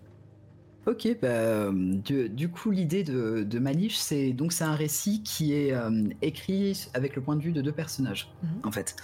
Ok, 0.85 1.07
bah, 1.21 1.27
euh, 1.29 1.71
du, 1.71 2.49
coup 2.49 2.69
l'idée 2.69 3.03
de, 3.03 3.43
de 3.43 3.89
c'est 3.89 4.33
donc 4.33 4.51
c'est 4.51 4.65
un 4.65 4.75
récit 4.75 5.23
qui 5.23 5.53
est 5.53 5.71
euh, 5.71 6.09
écrit 6.21 6.89
avec 6.93 7.15
le 7.15 7.21
point 7.21 7.37
de 7.37 7.41
vue 7.41 7.53
de 7.53 7.61
deux 7.61 7.71
personnages, 7.71 8.29
mhm. 8.43 8.49
en 8.65 8.71
fait, 8.71 8.97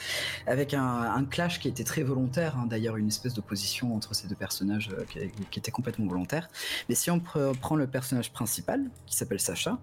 avec 0.46 0.74
un, 0.74 1.24
clash 1.30 1.60
qui 1.60 1.70
était 1.70 1.86
très 1.86 2.04
volontaire, 2.04 2.58
hein, 2.58 2.68
d'ailleurs 2.70 2.98
une 2.98 3.08
espèce 3.08 3.34
d'opposition 3.34 3.96
entre 3.96 4.14
ces 4.14 4.28
deux 4.28 4.36
personnages 4.36 4.90
euh, 4.92 5.06
qui, 5.06 5.20
qui, 5.50 5.60
était 5.60 5.72
complètement 5.72 6.08
volontaire. 6.08 6.50
Mais 6.90 6.96
si 6.96 7.12
on 7.12 7.20
prend 7.20 7.76
le 7.76 7.88
personnage 7.88 8.34
principal, 8.34 8.84
qui 9.06 9.16
s'appelle 9.16 9.40
Sacha, 9.40 9.80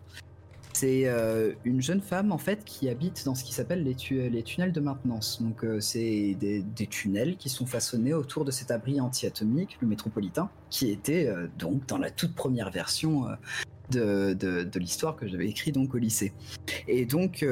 c'est 0.76 1.06
euh, 1.06 1.54
une 1.64 1.80
jeune 1.80 2.02
femme 2.02 2.32
en 2.32 2.38
fait 2.38 2.62
qui 2.66 2.90
habite 2.90 3.24
dans 3.24 3.34
ce 3.34 3.44
qui 3.44 3.54
s'appelle 3.54 3.82
les, 3.82 3.94
tunnels 3.94 4.72
de 4.72 4.80
maintenance. 4.80 5.40
Donc 5.40 5.64
euh, 5.64 5.80
c'est 5.80 6.34
des, 6.34 6.86
tunnels 6.86 7.38
qui 7.38 7.48
sont 7.48 7.64
façonnés 7.64 8.12
autour 8.12 8.44
de 8.44 8.50
cet 8.50 8.70
abri 8.70 9.00
anti-atomique, 9.00 9.78
le 9.80 9.88
métropolitain, 9.88 10.50
qui 10.68 10.90
était 10.90 11.28
euh, 11.28 11.46
donc 11.58 11.86
dans 11.86 11.96
la 11.96 12.10
toute 12.10 12.34
première 12.34 12.70
version 12.70 13.24
de, 13.90 14.68
l'histoire 14.78 15.16
que 15.16 15.26
j'avais 15.26 15.48
écrit 15.48 15.72
donc 15.72 15.94
au 15.94 15.98
lycée. 15.98 16.34
Et 16.88 17.06
donc 17.06 17.42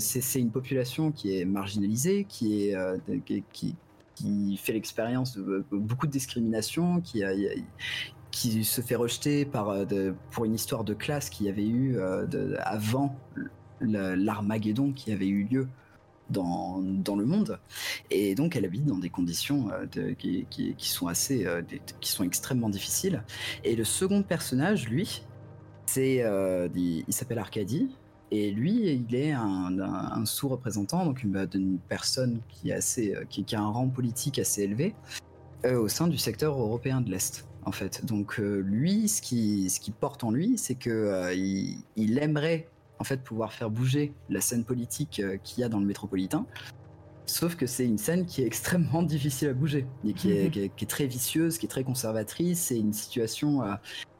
c'est 0.00 0.40
une 0.40 0.50
population 0.50 1.12
qui 1.12 1.38
est 1.38 1.44
marginalisée, 1.44 2.26
qui 2.28 2.70
est 2.70 2.76
qui, 3.52 3.76
qui 4.16 4.56
fait 4.56 4.72
l'expérience 4.72 5.36
de 5.36 5.64
beaucoup 5.70 6.08
de 6.08 6.12
discrimination, 6.12 7.00
qui 7.00 7.22
a, 7.22 7.32
qui 8.34 8.64
se 8.64 8.80
fait 8.80 8.96
rejeter 8.96 9.48
euh, 9.54 10.12
pour 10.32 10.44
une 10.44 10.54
histoire 10.54 10.82
de 10.82 10.92
classe 10.92 11.30
qui 11.30 11.48
avait 11.48 11.66
eu 11.66 11.96
euh, 11.98 12.56
avant 12.58 13.16
l'Armageddon 13.80 14.92
qui 14.92 15.12
avait 15.12 15.28
eu 15.28 15.44
lieu 15.44 15.68
dans, 16.30 16.80
dans, 16.82 17.14
le 17.14 17.26
monde. 17.26 17.60
Et 18.10 18.34
donc 18.34 18.56
elle 18.56 18.64
habite 18.64 18.86
dans 18.86 18.98
des 18.98 19.08
conditions 19.08 19.70
euh, 19.70 19.86
de, 19.86 20.10
qui, 20.14 20.74
sont 20.78 21.06
assez, 21.06 21.46
qui 22.00 22.10
sont 22.10 22.24
extrêmement 22.24 22.68
difficiles. 22.68 23.22
Et 23.62 23.76
le 23.76 23.84
second 23.84 24.24
personnage, 24.24 24.88
lui, 24.88 25.22
c'est, 25.86 26.24
il, 26.74 27.04
s'appelle 27.10 27.38
Arcadie. 27.38 27.94
Et 28.32 28.50
lui, 28.50 28.90
il 28.90 29.14
est 29.14 29.30
un, 29.30 30.24
sous-représentant, 30.24 31.04
donc 31.04 31.22
une, 31.22 31.78
personne 31.88 32.40
assez, 32.74 33.14
qui, 33.30 33.44
qui, 33.44 33.54
a 33.54 33.60
un 33.60 33.68
rang 33.68 33.86
politique 33.86 34.40
assez 34.40 34.62
élevé 34.62 34.96
au 35.64 35.86
sein 35.86 36.08
du 36.08 36.18
secteur 36.18 36.58
européen 36.58 37.00
de 37.00 37.10
l'Est 37.10 37.46
en 37.66 37.72
fait. 37.72 38.04
Donc 38.04 38.38
euh, 38.38 38.60
lui, 38.60 39.08
ce 39.08 39.22
qui, 39.22 39.70
ce 39.70 39.80
qui 39.80 39.90
porte 39.90 40.24
en 40.24 40.30
lui, 40.30 40.58
c'est 40.58 40.74
que 40.74 40.90
euh, 40.90 41.34
il, 41.34 42.18
aimerait 42.18 42.68
en 42.98 43.04
fait 43.04 43.22
pouvoir 43.22 43.52
faire 43.52 43.70
bouger 43.70 44.12
la 44.28 44.40
scène 44.40 44.64
politique 44.64 45.20
euh, 45.20 45.36
qu'il 45.42 45.60
y 45.60 45.64
a 45.64 45.68
dans 45.68 45.80
le 45.80 45.86
métropolitain. 45.86 46.46
Sauf 47.26 47.56
que 47.56 47.66
c'est 47.66 47.86
une 47.86 47.98
scène 47.98 48.26
qui 48.26 48.42
est 48.42 48.46
extrêmement 48.46 49.02
difficile 49.14 49.48
à 49.48 49.54
bouger 49.54 49.86
et 50.06 50.12
qui 50.12 50.32
est, 50.32 50.50
qui 50.50 50.84
est, 50.84 50.88
très 50.88 51.06
vicieuse, 51.06 51.58
qui 51.58 51.66
est 51.66 51.68
très 51.68 51.84
conservatrice. 51.84 52.60
C'est 52.60 52.78
une 52.78 52.92
situation 52.92 53.60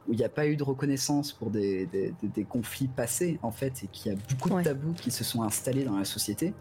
où 0.09 0.13
il 0.13 0.17
n'y 0.17 0.25
a 0.25 0.31
pas 0.31 0.47
eu 0.47 0.57
de 0.57 0.65
reconnaissance 0.65 1.33
pour 1.33 1.51
des, 1.51 1.87
des, 1.87 2.15
des, 2.23 2.45
conflits 2.45 2.89
passés 2.89 3.39
en 3.43 3.51
fait 3.51 3.85
et 3.85 3.87
qu'il 3.89 4.13
y 4.13 4.15
a 4.15 4.19
beaucoup 4.31 4.51
de 4.51 4.63
tabous 4.63 4.95
qui 4.95 5.11
se 5.11 5.23
sont 5.23 5.43
installés 5.43 5.85
dans 5.85 5.99
la 5.99 6.05
société. 6.05 6.55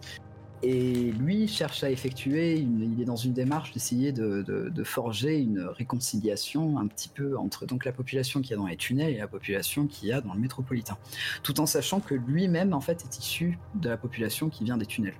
Et 0.63 1.11
lui 1.11 1.47
cherche 1.49 1.83
à 1.83 1.91
effectuer, 1.91 2.55
il 2.55 3.01
est 3.01 3.05
dans 3.05 3.17
une 3.17 3.33
démarche 3.33 3.73
d'essayer 3.73 4.13
de, 4.13 4.83
forger 4.85 5.39
une 5.39 5.59
réconciliation 5.59 6.79
un 6.79 6.87
petit 6.87 7.09
peu 7.09 7.37
entre 7.37 7.65
donc 7.65 7.85
la 7.85 7.91
population 7.91 8.41
qui 8.41 8.53
a 8.53 8.57
dans 8.57 8.67
les 8.67 8.77
tunnels 8.77 9.13
et 9.13 9.17
la 9.17 9.27
population 9.27 9.87
qui 9.87 10.11
a 10.11 10.21
dans 10.21 10.33
le 10.33 10.39
métropolitain, 10.39 10.97
tout 11.41 11.59
en 11.59 11.65
sachant 11.65 11.99
que 11.99 12.13
lui-même 12.13 12.73
en 12.73 12.81
fait 12.81 13.03
est 13.03 13.19
issu 13.19 13.57
de 13.75 13.89
la 13.89 13.97
population 13.97 14.49
qui 14.49 14.63
vient 14.63 14.77
des 14.77 14.85
tunnels. 14.85 15.15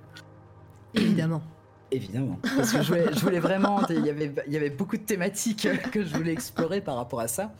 Évidemment. 0.94 1.42
Évidemment. 1.90 2.40
Parce 2.56 2.72
que 2.72 2.82
je 2.82 3.20
voulais, 3.20 3.38
vraiment, 3.38 3.86
il 3.88 4.04
y, 4.04 4.10
avait, 4.10 4.34
il 4.48 4.52
y 4.52 4.56
avait 4.56 4.70
beaucoup 4.70 4.96
de 4.96 5.02
thématiques 5.02 5.68
que 5.92 6.04
je 6.04 6.16
voulais 6.16 6.32
explorer 6.32 6.80
par 6.80 6.96
rapport 6.96 7.20
à 7.20 7.28
ça. 7.28 7.52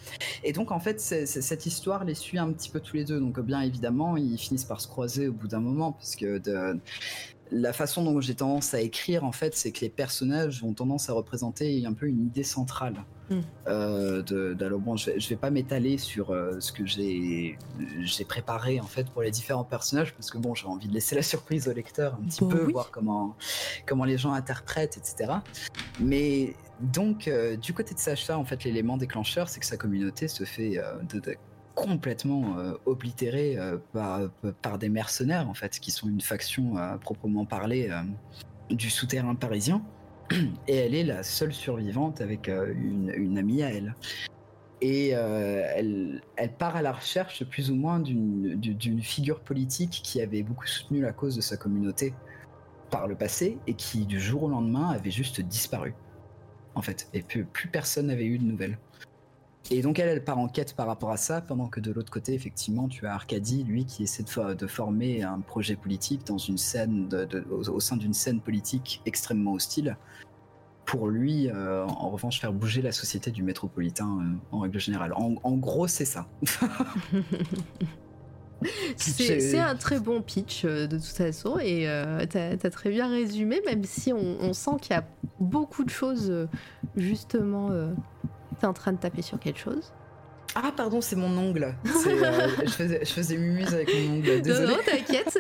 Et 0.43 0.53
donc, 0.53 0.73
en 0.73 0.81
fait, 0.81 0.99
cette 1.01 1.67
histoire 1.67 2.05
les 2.05 2.15
suit 2.15 2.39
un 2.39 2.51
petit 2.53 2.69
peu 2.69 2.81
tous 2.81 2.97
les 2.97 3.05
deux. 3.05 3.21
Donc, 3.21 3.39
bien 3.41 3.61
évidemment, 3.61 4.17
ils 4.17 4.39
finissent 4.39 4.65
par 4.65 4.81
se 4.81 4.89
croiser 4.89 5.29
au 5.29 5.33
bout 5.33 5.47
d'un 5.47 5.61
moment, 5.61 5.93
puisque 5.93 6.25
de, 6.25 6.81
la 7.51 7.73
façon 7.73 8.03
dont 8.03 8.21
j'ai 8.21 8.35
tendance 8.35 8.75
à 8.75 8.81
écrire, 8.81 9.25
en 9.25 9.33
fait, 9.33 9.55
c'est 9.55 9.73
que 9.73 9.81
les 9.81 9.89
personnages 9.89 10.63
ont 10.65 10.73
tendance 10.73 11.09
à 11.11 11.13
représenter 11.13 11.85
un 11.87 11.93
peu 11.93 12.07
une 12.07 12.27
idée 12.27 12.43
centrale. 12.43 13.05
Mm. 13.31 13.41
Euh, 13.69 14.23
de, 14.23 14.69
bon, 14.77 14.97
je, 14.97 15.11
vais, 15.11 15.19
vais 15.19 15.37
pas 15.37 15.51
m'étaler 15.51 15.97
sur 15.97 16.31
euh, 16.31 16.61
ce 16.61 16.73
que 16.73 16.85
j'ai 16.85 17.57
préparé 18.29 18.81
en 18.81 18.87
fait 18.87 19.09
pour 19.11 19.23
les 19.23 19.31
différents 19.31 19.65
personnages 19.65 20.15
parce 20.15 20.31
que 20.31 20.37
bon, 20.37 20.55
j'ai 20.55 20.67
envie 20.67 20.89
de 20.89 20.93
laisser 20.93 21.15
la 21.15 21.23
surprise 21.23 21.67
au 21.67 21.73
lecteur 21.73 22.19
un 22.21 22.27
petit 22.27 22.45
peu, 22.45 22.71
voir 22.71 22.91
comment 22.91 23.35
comment 23.87 24.05
les 24.05 24.19
gens 24.19 24.33
interprètent, 24.33 24.99
etc. 24.99 25.33
Mais 26.01 26.55
donc, 26.81 27.29
euh, 27.29 27.57
du 27.57 27.73
côté 27.73 27.95
de 27.95 27.99
Sacha, 27.99 28.37
en 28.37 28.45
fait, 28.45 28.65
l'élément 28.65 28.97
déclencheur, 28.99 29.49
c'est 29.49 29.61
que 29.61 29.67
sa 29.67 29.77
communauté 29.77 30.29
se 30.29 30.45
fait 30.45 30.81
de, 31.09 31.37
complètement 31.75 32.59
euh, 32.59 32.75
oblitéré 32.87 33.57
euh, 33.59 33.79
par, 34.63 34.79
des 34.79 34.89
mercenaires, 34.89 35.49
en 35.49 35.55
fait, 35.55 35.81
qui 35.81 35.91
sont 35.91 36.09
une 36.09 36.21
faction 36.21 36.77
à 36.77 36.99
proprement 36.99 37.45
parler 37.45 37.89
euh, 37.91 38.03
du 38.71 38.91
souterrain 38.91 39.35
parisien. 39.35 39.83
Et 40.69 40.77
elle 40.77 40.95
est 40.95 41.05
la 41.05 41.23
seule 41.23 41.53
survivante 41.53 42.21
avec 42.21 42.49
euh, 42.49 42.73
une, 42.75 43.39
amie 43.39 43.63
à 43.63 43.71
elle. 43.71 43.95
Et 44.81 45.11
euh, 45.15 45.63
elle, 46.37 46.53
part 46.59 46.77
à 46.77 46.83
la 46.83 46.93
recherche 46.93 47.45
plus 47.45 47.71
ou 47.71 47.75
moins 47.75 48.01
d'une 48.01 49.03
figure 49.03 49.41
politique 49.41 50.01
qui 50.05 50.21
avait 50.21 50.43
beaucoup 50.43 50.67
soutenu 50.67 51.01
la 51.01 51.13
cause 51.13 51.37
de 51.37 51.41
sa 51.41 51.57
communauté 51.57 52.13
par 52.91 53.09
le 53.09 53.15
passé 53.15 53.59
et 53.67 53.75
qui 53.75 54.05
du 54.05 54.21
jour 54.21 54.43
au 54.43 54.49
lendemain 54.49 54.91
avait 54.91 55.11
juste 55.11 55.41
disparu. 55.41 55.95
En 56.75 56.83
fait, 56.83 57.09
et 57.15 57.23
plus 57.23 57.69
personne 57.69 58.09
n'avait 58.09 58.27
eu 58.27 58.39
de 58.39 58.45
nouvelles. 58.45 58.79
Et 59.71 59.81
donc 59.81 59.99
elle, 59.99 60.09
elle 60.09 60.23
part 60.23 60.39
en 60.39 60.49
quête 60.49 60.75
par 60.75 60.87
rapport 60.87 61.11
à 61.11 61.17
ça, 61.17 61.41
pendant 61.41 61.69
que 61.69 61.81
de 61.81 61.91
l'autre 61.91 62.13
côté, 62.13 62.35
effectivement, 62.35 62.87
tu 62.87 63.07
as 63.07 63.15
Arcadie, 63.15 63.65
lui, 63.65 63.87
qui 63.87 64.03
essaie 64.03 64.23
de, 64.23 64.29
fo- 64.29 64.55
de 64.55 64.67
former 64.67 65.23
un 65.23 65.41
projet 65.41 65.75
politique 65.75 66.27
dans 66.27 66.37
une 66.39 66.59
scène, 66.59 67.09
de- 67.09 67.25
de- 67.25 67.45
au, 67.51 67.71
au 67.71 67.81
sein 67.81 67.97
d'une 67.97 68.13
scène 68.13 68.41
politique 68.41 69.01
extrêmement 69.07 69.55
hostile, 69.55 69.97
pour 70.85 71.09
lui, 71.09 71.49
euh, 71.49 71.87
en 71.87 72.11
revanche, 72.11 72.43
faire 72.43 72.53
bouger 72.53 72.83
la 72.83 72.93
société 72.93 73.31
du 73.31 73.43
métropolitain 73.43 74.19
euh, 74.21 74.37
en 74.53 74.59
règle 74.61 74.79
générale. 74.79 75.15
En, 75.15 75.37
en 75.43 75.57
gros, 75.57 75.87
c'est 75.87 76.05
ça. 76.05 76.27
C'est 78.97 79.59
un 79.59 79.77
très 79.77 80.01
bon 80.01 80.23
pitch 80.23 80.65
euh, 80.65 80.87
de 80.87 80.97
toute 80.97 81.05
façon 81.07 81.59
et 81.59 81.87
t'as 82.31 82.53
as 82.53 82.71
très 82.71 82.91
bien 82.91 83.09
résumé, 83.09 83.61
même 83.67 83.85
si 83.85 84.13
on, 84.13 84.37
on 84.41 84.53
sent 84.55 84.71
qu'il 84.81 84.95
y 84.95 84.99
a 84.99 85.05
beaucoup 85.39 85.85
de 85.85 85.91
choses 85.91 86.49
justement. 86.97 87.69
T'es 88.61 88.67
en 88.67 88.73
train 88.73 88.93
de 88.93 88.99
taper 88.99 89.23
sur 89.23 89.39
quelque 89.39 89.59
chose. 89.61 89.93
Ah, 90.57 90.71
pardon, 90.77 91.01
c'est 91.01 91.17
mon 91.17 91.37
ongle. 91.37 91.75
Euh, 91.85 92.49
je, 92.65 92.71
faisais, 92.71 93.01
je 93.05 93.11
faisais 93.13 93.37
mumuse 93.37 93.75
avec 93.75 93.93
mon 93.93 94.15
ongle. 94.19 94.41
Désolé. 94.41 94.67
Non, 94.69 94.73
non, 94.75 94.79
t'inquiète. 94.87 95.37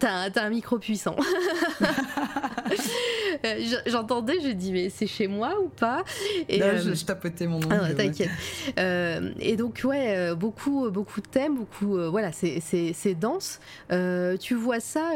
T'as 0.00 0.10
un- 0.24 0.30
t'as 0.30 0.42
un 0.44 0.50
micro 0.50 0.78
puissant. 0.78 1.14
Euh, 3.44 3.58
J'entendais, 3.86 4.38
j'ai 4.40 4.54
dit, 4.54 4.72
mais 4.72 4.90
c'est 4.90 5.06
chez 5.06 5.26
moi 5.26 5.54
ou 5.62 5.68
pas? 5.68 6.02
Et, 6.48 6.58
Non, 6.58 6.66
euh, 6.66 6.78
je, 6.78 6.94
je 6.94 7.04
tapotais 7.04 7.46
mon 7.46 7.56
ongle. 7.56 7.68
Ah, 7.70 7.82
ouais. 7.84 7.94
t'inquiète. 7.94 8.28
Euh, 8.78 9.30
et 9.40 9.56
donc 9.56 9.80
ouais, 9.84 10.34
beaucoup, 10.34 10.90
beaucoup 10.90 11.20
de 11.20 11.26
thèmes, 11.26 11.56
beaucoup, 11.56 11.96
voilà, 12.10 12.30
c'est, 12.32 13.14
dense. 13.14 13.60
Tu 14.40 14.54
vois 14.54 14.80
ça 14.80 15.12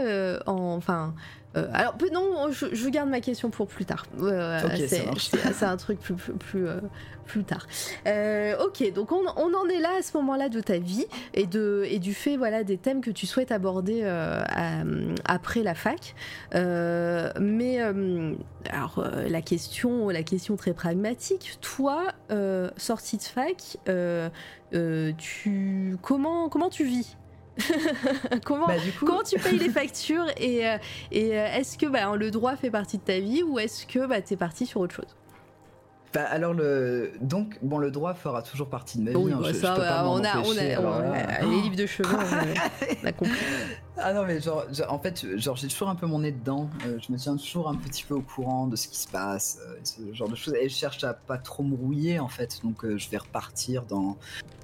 en, 0.46 0.52
enfin. 0.76 1.14
Euh, 1.56 1.68
alors 1.72 1.96
non, 2.12 2.50
je, 2.50 2.66
je 2.74 2.88
garde 2.88 3.08
ma 3.08 3.20
question 3.20 3.50
pour 3.50 3.66
plus 3.66 3.84
tard. 3.84 4.06
Euh, 4.20 4.60
c'est, 4.88 5.64
un 5.64 5.76
truc 5.76 6.00
plus 6.00 6.14
plus 6.14 6.32
plus, 6.34 6.66
euh, 6.68 6.80
plus 7.26 7.44
tard. 7.44 7.66
Euh, 8.06 8.56
ok, 8.64 8.92
donc 8.92 9.12
on, 9.12 9.22
on 9.36 9.54
en 9.54 9.68
est 9.68 9.78
là 9.80 9.90
à 9.98 10.02
ce 10.02 10.16
moment-là 10.16 10.48
de 10.48 10.60
ta 10.60 10.78
vie 10.78 11.06
et 11.32 11.46
de 11.46 11.84
et 11.86 11.98
du 11.98 12.12
fait 12.14 12.36
voilà 12.36 12.64
des 12.64 12.76
thèmes 12.76 13.00
que 13.00 13.10
tu 13.10 13.26
souhaites 13.26 13.52
aborder 13.52 14.04
à- 14.04 14.82
après 15.24 15.62
la 15.62 15.74
fac. 15.74 16.14
Mais 16.52 17.78
alors 18.70 19.04
la 19.28 19.42
question, 19.42 20.08
la 20.08 20.22
question 20.22 20.56
très 20.56 20.72
pragmatique. 20.74 21.58
Toi, 21.60 22.04
sortie 22.76 23.16
de 23.18 23.22
fac, 23.22 23.78
tu 25.18 25.96
comment 26.02 26.48
comment 26.48 26.68
tu 26.70 26.84
vis? 26.84 27.16
Comment 28.44 28.66
Bah, 28.66 28.74
coup, 28.98 29.06
Comment 29.06 29.22
tu 29.22 29.38
payes 29.38 29.58
les 29.58 29.68
factures 29.70 30.26
et, 30.36 30.66
euh, 30.68 30.76
et 31.12 31.38
euh, 31.38 31.46
est-ce 31.56 31.78
que 31.78 31.86
bah, 31.86 32.14
le 32.16 32.30
droit 32.30 32.56
fait 32.56 32.70
partie 32.70 32.98
de 32.98 33.02
ta 33.02 33.18
vie 33.20 33.42
ou 33.42 33.58
est-ce 33.58 33.86
que 33.86 34.06
bah, 34.06 34.20
t'es 34.20 34.36
parti 34.36 34.66
sur 34.66 34.80
autre 34.80 34.94
chose? 34.94 35.16
Bah, 36.12 36.22
alors 36.30 36.54
le 36.54 37.10
donc 37.20 37.58
bon 37.60 37.78
le 37.78 37.90
droit 37.90 38.14
fera 38.14 38.40
toujours 38.40 38.68
partie 38.68 38.98
de 38.98 39.02
ma 39.02 39.10
vie. 39.10 39.16
Oui, 39.16 39.32
hein, 39.32 39.38
bah, 39.40 39.48
je- 39.48 39.54
je 39.54 39.60
peux 39.60 39.66
bah, 39.66 40.04
on 40.06 40.22
a, 40.22 40.38
on 40.38 40.56
a, 40.56 40.62
alors 40.76 41.50
les 41.50 41.60
livres 41.62 41.74
de 41.74 41.86
cheveux, 41.86 42.08
on 43.02 43.06
a, 43.08 43.12
compris. 43.12 43.34
Ah 43.96 44.12
non 44.12 44.24
mais 44.24 44.40
genre, 44.40 44.64
genre, 44.72 44.92
en 44.92 44.98
fait 45.00 45.26
genre 45.38 45.56
j'ai 45.56 45.66
toujours 45.66 45.88
un 45.88 45.96
peu 45.96 46.06
mon 46.06 46.20
nez 46.20 46.30
dedans. 46.30 46.70
euh, 46.86 46.98
je 47.04 47.12
me 47.12 47.18
tiens 47.18 47.36
toujours 47.36 47.68
un 47.68 47.74
petit 47.74 48.04
peu 48.04 48.14
au 48.14 48.20
courant 48.22 48.68
de 48.68 48.76
ce 48.76 48.86
qui 48.86 48.98
se 48.98 49.08
passe, 49.08 49.58
euh, 49.68 49.76
ce 49.82 50.14
genre 50.14 50.28
de 50.28 50.36
choses. 50.36 50.54
Et 50.54 50.68
je 50.68 50.74
cherche 50.76 51.02
à 51.02 51.14
pas 51.14 51.38
trop 51.38 51.64
me 51.64 51.74
rouiller 51.74 52.20
en 52.20 52.28
fait. 52.28 52.60
Donc 52.62 52.84
euh, 52.84 52.96
je 52.96 53.10
vais 53.10 53.18
repartir 53.18 53.82
dans, 53.84 54.16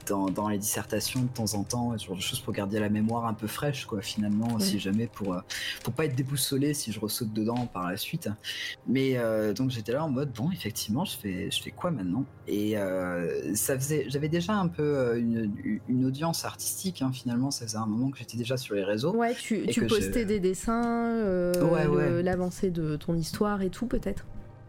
dans 0.07 0.27
dans 0.27 0.49
les 0.49 0.59
dissertations 0.59 1.23
de 1.23 1.29
temps 1.29 1.55
en 1.55 1.63
temps, 1.65 1.97
ce 1.99 2.07
genre 2.07 2.17
de 2.17 2.21
choses 2.21 2.41
pour 2.41 2.53
garder 2.53 2.79
la 2.81 2.89
mémoire 2.89 3.27
un 3.27 3.35
peu 3.35 3.47
fraîche 3.47 3.85
quoi 3.87 4.03
finalement. 4.03 4.55
Ouais. 4.55 4.61
Si 4.61 4.79
jamais 4.79 5.07
pour 5.07 5.35
euh, 5.35 5.41
pour 5.85 5.93
pas 5.93 6.05
être 6.07 6.15
déboussolé 6.17 6.75
si 6.75 6.93
je 6.93 7.01
ressaute 7.01 7.33
dedans 7.33 7.67
par 7.67 7.89
la 7.91 7.97
suite. 7.97 8.29
Mais 8.87 9.17
euh, 9.17 9.53
donc 9.53 9.71
j'étais 9.71 9.93
là 9.93 10.05
en 10.05 10.11
mode 10.11 10.33
bon 10.33 10.51
effectivement 10.51 11.05
je 11.05 11.17
fais 11.17 11.51
je 11.51 11.63
fais 11.63 11.71
quoi 11.71 11.91
maintenant? 11.91 12.25
Et 12.47 12.77
euh, 12.79 13.55
ça 13.55 13.79
faisait 13.79 14.07
j'avais 14.09 14.29
déjà 14.29 14.55
un 14.55 14.69
peu 14.69 15.17
une, 15.19 15.53
une 15.89 16.05
audience 16.05 16.45
artistique 16.45 17.03
hein, 17.03 17.11
finalement. 17.13 17.51
Ça 17.51 17.67
faisait 17.67 17.79
un 17.79 17.87
moment 17.87 18.11
que 18.11 18.19
j'étais 18.19 18.37
déjà 18.37 18.57
sur 18.57 18.75
les 18.75 18.85
réseaux. 18.85 19.15
Ouais, 19.15 19.35
tu, 19.35 19.65
postais 19.87 20.25
des 20.25 20.41
dessins, 20.41 20.83
euh, 21.15 21.53
Ouais, 21.71 21.85
le- 21.85 21.91
ouais. 22.17 22.23
l'avancée 22.23 22.71
de 22.71 22.97
ton 22.97 23.15
histoire 23.15 23.63
et 23.63 23.71
tout 23.71 23.87
peut-être? 23.87 24.25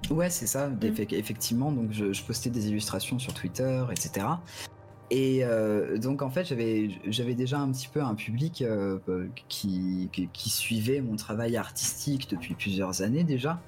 Ouais, 0.10 0.30
c'est 0.30 0.48
ça, 0.48 0.68
Mm. 0.69 0.80
effe- 0.82 1.14
effectivement. 1.16 1.72
Donc, 1.72 1.92
je, 1.92 2.11
je 2.11 2.24
postais 2.24 2.50
des 2.50 2.68
illustrations 2.69 3.19
sur 3.19 3.34
Twitter, 3.34 3.84
etc. 3.92 4.26
Et 5.14 5.44
euh, 5.44 5.98
donc, 5.98 6.22
en 6.22 6.30
fait, 6.30 6.46
j'avais 6.46 6.90
j'avais 7.06 7.36
déjà 7.36 7.60
un 7.60 7.70
petit 7.72 7.90
peu 7.90 8.02
un 8.02 8.16
public 8.16 8.62
euh, 8.62 8.98
qui, 9.50 10.10
qui, 10.14 10.30
qui 10.32 10.50
suivait 10.50 11.02
mon 11.02 11.18
travail 11.18 11.58
artistique 11.58 12.30
depuis 12.30 12.56
plusieurs 12.56 13.02
années 13.02 13.26
déjà. 13.26 13.62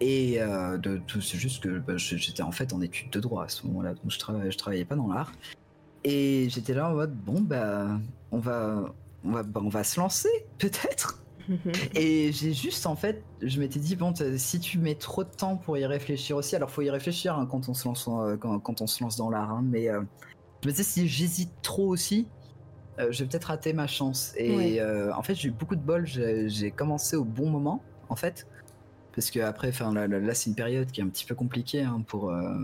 Et 0.00 0.42
euh, 0.42 0.76
de, 0.76 0.98
tout- 1.06 1.22
c'est 1.22 1.38
juste 1.38 1.62
que 1.62 1.78
bah, 1.78 1.96
j'étais 1.96 2.42
en 2.42 2.52
fait 2.52 2.74
en 2.74 2.82
études 2.82 3.08
de 3.10 3.18
droit 3.20 3.44
à 3.44 3.48
ce 3.48 3.66
moment-là, 3.66 3.94
donc 3.94 4.10
je, 4.10 4.18
travaillais 4.18 4.50
je 4.50 4.58
travaillais 4.58 4.84
pas 4.84 4.96
dans 4.96 5.06
l'art. 5.08 5.32
Et 6.04 6.48
j'étais 6.50 6.74
là 6.74 6.90
en 6.90 6.94
mode, 6.94 7.14
bon, 7.16 7.40
bah, 7.40 7.86
on 8.30 8.38
va, 8.38 8.92
on 9.24 9.30
va, 9.30 9.42
bah, 9.44 9.60
on 9.64 9.68
va 9.70 9.84
se 9.84 9.98
lancer, 10.00 10.28
peut-être. 10.58 11.22
Et 11.94 12.30
j'ai 12.32 12.52
juste 12.52 12.86
en 12.86 12.94
fait, 12.94 13.24
je 13.40 13.58
m'étais 13.58 13.80
dit 13.80 13.96
bon, 13.96 14.12
si 14.36 14.60
tu 14.60 14.78
mets 14.78 14.94
trop 14.96 15.24
de 15.24 15.28
temps 15.30 15.56
pour 15.56 15.78
y 15.78 15.86
réfléchir 15.86 16.36
aussi, 16.36 16.54
alors 16.56 16.70
faut 16.70 16.82
y 16.82 16.90
réfléchir 16.90 17.36
hein, 17.36 17.46
quand 17.50 17.68
on 17.68 17.74
se 17.74 17.88
lance 17.88 18.06
en- 18.06 18.36
quand, 18.36 18.58
quand 18.60 18.80
on 18.80 18.86
se 18.86 19.02
lance 19.02 19.16
dans 19.16 19.30
l'art, 19.30 19.50
hein, 19.50 19.64
mais 19.64 19.88
je 20.62 20.68
me 20.68 20.72
disais 20.72 20.82
si 20.84 21.08
j'hésite 21.08 21.50
trop 21.62 21.88
aussi, 21.88 22.28
euh, 22.98 23.10
je 23.10 23.22
vais 23.24 23.28
peut-être 23.28 23.44
rater 23.46 23.72
ma 23.72 23.86
chance. 23.86 24.32
Et 24.36 24.56
Ouais. 24.56 24.80
euh, 24.80 25.12
en 25.14 25.22
fait, 25.22 25.34
j'ai 25.34 25.48
eu 25.48 25.52
beaucoup 25.52 25.76
de 25.76 25.80
bol. 25.80 26.06
J'ai 26.06 26.70
commencé 26.70 27.16
au 27.16 27.24
bon 27.24 27.50
moment, 27.50 27.82
en 28.08 28.16
fait. 28.16 28.46
Parce 29.14 29.30
que 29.30 29.40
après, 29.40 29.68
enfin 29.68 29.92
là, 29.92 30.34
c'est 30.34 30.48
une 30.48 30.56
période 30.56 30.90
qui 30.90 31.02
est 31.02 31.04
un 31.04 31.08
petit 31.08 31.26
peu 31.26 31.34
compliquée 31.34 31.82
hein, 31.82 32.02
pour 32.06 32.30
euh, 32.30 32.56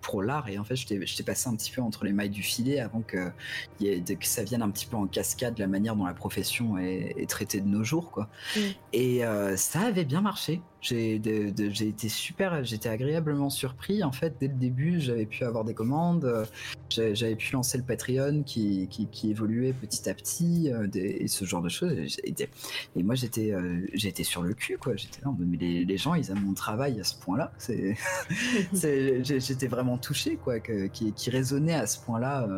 pour 0.00 0.22
l'art 0.22 0.48
et 0.48 0.56
en 0.56 0.62
fait, 0.62 0.76
j'étais 0.76 1.22
passé 1.24 1.48
un 1.48 1.56
petit 1.56 1.72
peu 1.72 1.82
entre 1.82 2.04
les 2.04 2.12
mailles 2.12 2.30
du 2.30 2.44
filet 2.44 2.78
avant 2.78 3.00
que, 3.00 3.32
il 3.80 3.86
y 3.88 3.90
ait- 3.90 4.00
que 4.16 4.24
ça 4.26 4.44
vienne 4.44 4.62
un 4.62 4.70
petit 4.70 4.86
peu 4.86 4.96
en 4.96 5.08
cascade 5.08 5.58
la 5.58 5.66
manière 5.66 5.96
dont 5.96 6.06
la 6.06 6.14
profession 6.14 6.78
est, 6.78 7.14
est 7.16 7.28
traitée 7.28 7.60
de 7.60 7.66
nos 7.66 7.82
jours, 7.82 8.12
quoi. 8.12 8.28
Mm. 8.56 8.60
Et 8.92 9.22
ça 9.56 9.80
avait 9.80 10.04
bien 10.04 10.20
marché. 10.20 10.62
J'ai 10.80 11.16
été 11.16 12.08
super, 12.08 12.64
j'étais 12.64 12.88
agréablement 12.88 13.50
surpris. 13.50 14.02
En 14.02 14.12
fait, 14.12 14.34
dès 14.40 14.48
le 14.48 14.54
début, 14.54 14.98
j'avais 15.00 15.26
pu 15.26 15.44
avoir 15.44 15.64
des 15.64 15.74
commandes, 15.74 16.46
j'avais 16.88 17.36
pu 17.36 17.52
lancer 17.52 17.76
le 17.78 17.84
Patreon 17.84 18.42
qui, 18.44 18.88
qui, 18.88 19.06
qui 19.06 19.30
évoluait 19.30 19.72
petit 19.74 20.08
à 20.08 20.14
petit, 20.14 20.72
euh, 20.72 20.86
des- 20.86 21.18
et 21.20 21.28
ce 21.28 21.44
genre 21.44 21.62
de 21.62 21.68
choses. 21.68 22.16
Et, 22.24 23.02
moi, 23.02 23.14
j'étais 23.14 23.52
euh, 23.52 23.86
j'étais 23.92 24.24
sur 24.24 24.42
le 24.42 24.54
cul, 24.54 24.78
quoi. 24.78 24.96
J'étais 24.96 25.20
là, 25.22 25.32
mais 25.38 25.56
les, 25.58 25.84
les 25.84 25.96
gens, 25.98 26.14
ils 26.14 26.30
aiment 26.30 26.44
mon 26.44 26.54
travail 26.54 26.98
à 26.98 27.04
ce 27.04 27.14
point-là. 27.20 27.52
J'étais 28.72 29.66
vraiment 29.66 29.98
touché, 29.98 30.36
quoi, 30.36 30.60
qui, 30.60 31.12
qui 31.12 31.30
résonnait 31.30 31.74
à 31.74 31.86
ce 31.86 31.98
point-là 32.00 32.48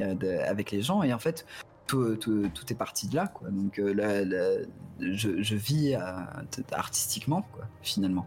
euh, 0.00 0.44
avec 0.46 0.70
les 0.70 0.82
gens. 0.82 1.02
Et 1.02 1.12
en 1.12 1.18
fait, 1.18 1.46
tout, 1.90 2.16
tout- 2.16 2.48
tout 2.54 2.72
est 2.72 2.76
parti 2.76 3.08
de 3.08 3.16
là, 3.16 3.26
quoi. 3.26 3.48
Donc 3.50 3.78
euh, 3.78 3.92
là, 3.92 4.24
là, 4.24 4.50
je, 5.00 5.42
je 5.42 5.56
vis 5.56 5.94
euh, 5.94 6.00
artistiquement, 6.72 7.42
quoi, 7.52 7.64
finalement. 7.82 8.26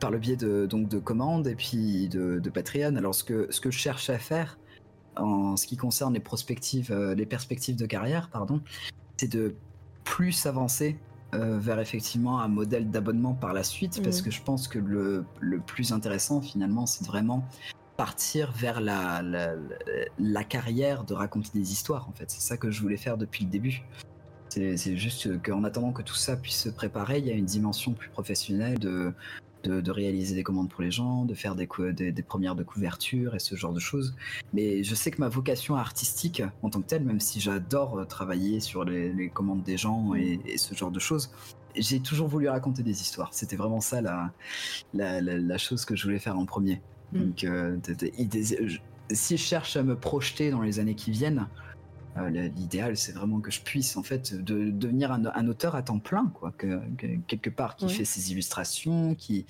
Par 0.00 0.10
le 0.10 0.18
biais 0.18 0.36
de, 0.36 0.66
donc, 0.66 0.88
de 0.88 0.98
commandes 0.98 1.46
et 1.46 1.54
puis 1.54 2.08
de, 2.08 2.38
de 2.38 2.50
Patreon. 2.50 2.96
Alors, 2.96 3.14
ce 3.14 3.24
que, 3.24 3.46
ce 3.50 3.60
que 3.60 3.70
je 3.70 3.78
cherche 3.78 4.10
à 4.10 4.18
faire 4.18 4.58
en 5.16 5.56
ce 5.56 5.66
qui 5.66 5.76
concerne 5.76 6.12
les 6.14 6.20
perspectives, 6.20 6.90
euh, 6.92 7.14
les 7.14 7.26
perspectives 7.26 7.76
de 7.76 7.86
carrière, 7.86 8.28
pardon, 8.30 8.60
c'est 9.16 9.32
de 9.32 9.54
plus 10.04 10.44
avancer 10.46 10.98
euh, 11.34 11.58
vers 11.58 11.80
effectivement 11.80 12.40
un 12.40 12.48
modèle 12.48 12.90
d'abonnement 12.90 13.34
par 13.34 13.52
la 13.52 13.62
suite, 13.62 14.00
parce 14.02 14.18
Mhm. 14.18 14.24
que 14.24 14.30
je 14.30 14.42
pense 14.42 14.68
que 14.68 14.78
le, 14.78 15.24
le 15.40 15.58
plus 15.60 15.92
intéressant 15.92 16.40
finalement, 16.40 16.86
c'est 16.86 17.06
vraiment 17.06 17.44
partir 17.96 18.52
vers 18.52 18.80
la, 18.80 19.22
la, 20.18 20.44
carrière 20.44 21.04
de 21.04 21.14
raconter 21.14 21.50
des 21.54 21.72
histoires 21.72 22.08
en 22.08 22.12
fait. 22.12 22.30
C'est 22.30 22.40
ça 22.40 22.56
que 22.56 22.70
je 22.70 22.80
voulais 22.80 22.96
faire 22.96 23.16
depuis 23.16 23.44
le 23.44 23.50
début. 23.50 23.82
C'est 24.48 24.96
juste 24.96 25.42
qu'en 25.42 25.64
attendant 25.64 25.92
que 25.92 26.02
tout 26.02 26.14
ça 26.14 26.36
puisse 26.36 26.62
se 26.62 26.68
préparer, 26.70 27.18
il 27.18 27.26
y 27.26 27.30
a 27.30 27.34
une 27.34 27.44
dimension 27.44 27.92
plus 27.92 28.08
professionnelle 28.08 28.78
de, 28.78 29.12
de, 29.64 29.90
réaliser 29.90 30.34
des 30.34 30.42
commandes 30.42 30.70
pour 30.70 30.82
les 30.82 30.90
gens, 30.90 31.24
de 31.24 31.34
faire 31.34 31.54
des, 31.54 31.68
des, 31.92 32.12
des 32.12 32.22
premières 32.22 32.54
de 32.54 32.62
couverture 32.62 33.34
et 33.34 33.38
ce 33.38 33.54
genre 33.54 33.72
de 33.72 33.80
choses. 33.80 34.14
Mais 34.52 34.82
je 34.82 34.94
sais 34.94 35.10
que 35.10 35.20
ma 35.20 35.28
vocation 35.28 35.76
artistique 35.76 36.42
en 36.62 36.70
tant 36.70 36.80
que 36.80 36.86
telle, 36.86 37.04
même 37.04 37.20
si 37.20 37.40
j'adore 37.40 37.98
euh, 37.98 38.04
travailler 38.04 38.60
sur 38.60 38.84
les, 38.84 39.30
commandes 39.30 39.62
des 39.62 39.76
gens 39.76 40.14
et, 40.14 40.40
ce 40.56 40.74
genre 40.74 40.90
de 40.90 41.00
choses, 41.00 41.30
j'ai 41.74 42.00
toujours 42.00 42.28
voulu 42.28 42.48
raconter 42.48 42.82
des 42.82 43.02
histoires. 43.02 43.34
C'était 43.34 43.56
vraiment 43.56 43.80
ça 43.80 44.00
la, 44.00 44.32
la 44.94 45.58
chose 45.58 45.84
que 45.84 45.94
je 45.96 46.04
voulais 46.04 46.18
faire 46.18 46.38
en 46.38 46.46
premier. 46.46 46.80
Mm. 47.12 47.18
Donc, 47.20 47.44
euh, 47.44 47.76
si 49.10 49.36
je 49.36 49.42
cherche 49.42 49.76
à 49.76 49.82
me 49.82 49.96
projeter 49.96 50.50
dans 50.50 50.62
les 50.62 50.78
années 50.78 50.94
qui 50.94 51.10
viennent, 51.10 51.46
Euh, 52.18 52.30
L'idéal, 52.30 52.96
c'est 52.96 53.12
vraiment 53.12 53.40
que 53.40 53.50
je 53.50 53.60
puisse 53.60 53.94
en 53.98 54.02
fait 54.02 54.34
de, 54.34 54.70
devenir 54.70 55.12
un, 55.12 55.26
un, 55.26 55.48
auteur 55.48 55.74
à 55.74 55.82
temps 55.82 55.98
plein, 55.98 56.32
quoi, 56.32 56.50
que, 56.56 56.80
que 56.96 57.06
quelque 57.26 57.50
part 57.50 57.76
qui 57.76 57.84
Oui. 57.84 57.92
fait 57.92 58.06
ses 58.06 58.32
illustrations, 58.32 59.14
qui 59.14 59.44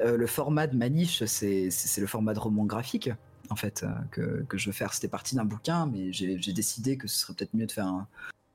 euh, 0.00 0.16
le 0.16 0.26
format 0.26 0.66
de 0.66 0.76
ma 0.76 0.88
niche, 0.88 1.22
c'est 1.26 1.70
le 1.96 2.06
format 2.08 2.34
de 2.34 2.40
roman 2.40 2.64
graphique 2.64 3.10
en 3.50 3.56
fait 3.56 3.86
que, 4.10 4.44
que 4.48 4.58
je 4.58 4.66
veux 4.66 4.72
faire. 4.72 4.92
C'était 4.94 5.06
parti 5.06 5.36
d'un 5.36 5.44
bouquin, 5.44 5.86
mais 5.86 6.12
j'ai 6.12 6.52
décidé 6.52 6.96
que 6.96 7.06
ce 7.06 7.18
serait 7.20 7.34
peut-être 7.34 7.54
mieux 7.54 7.66
de 7.66 7.72
faire 7.72 7.86
un, 7.86 8.08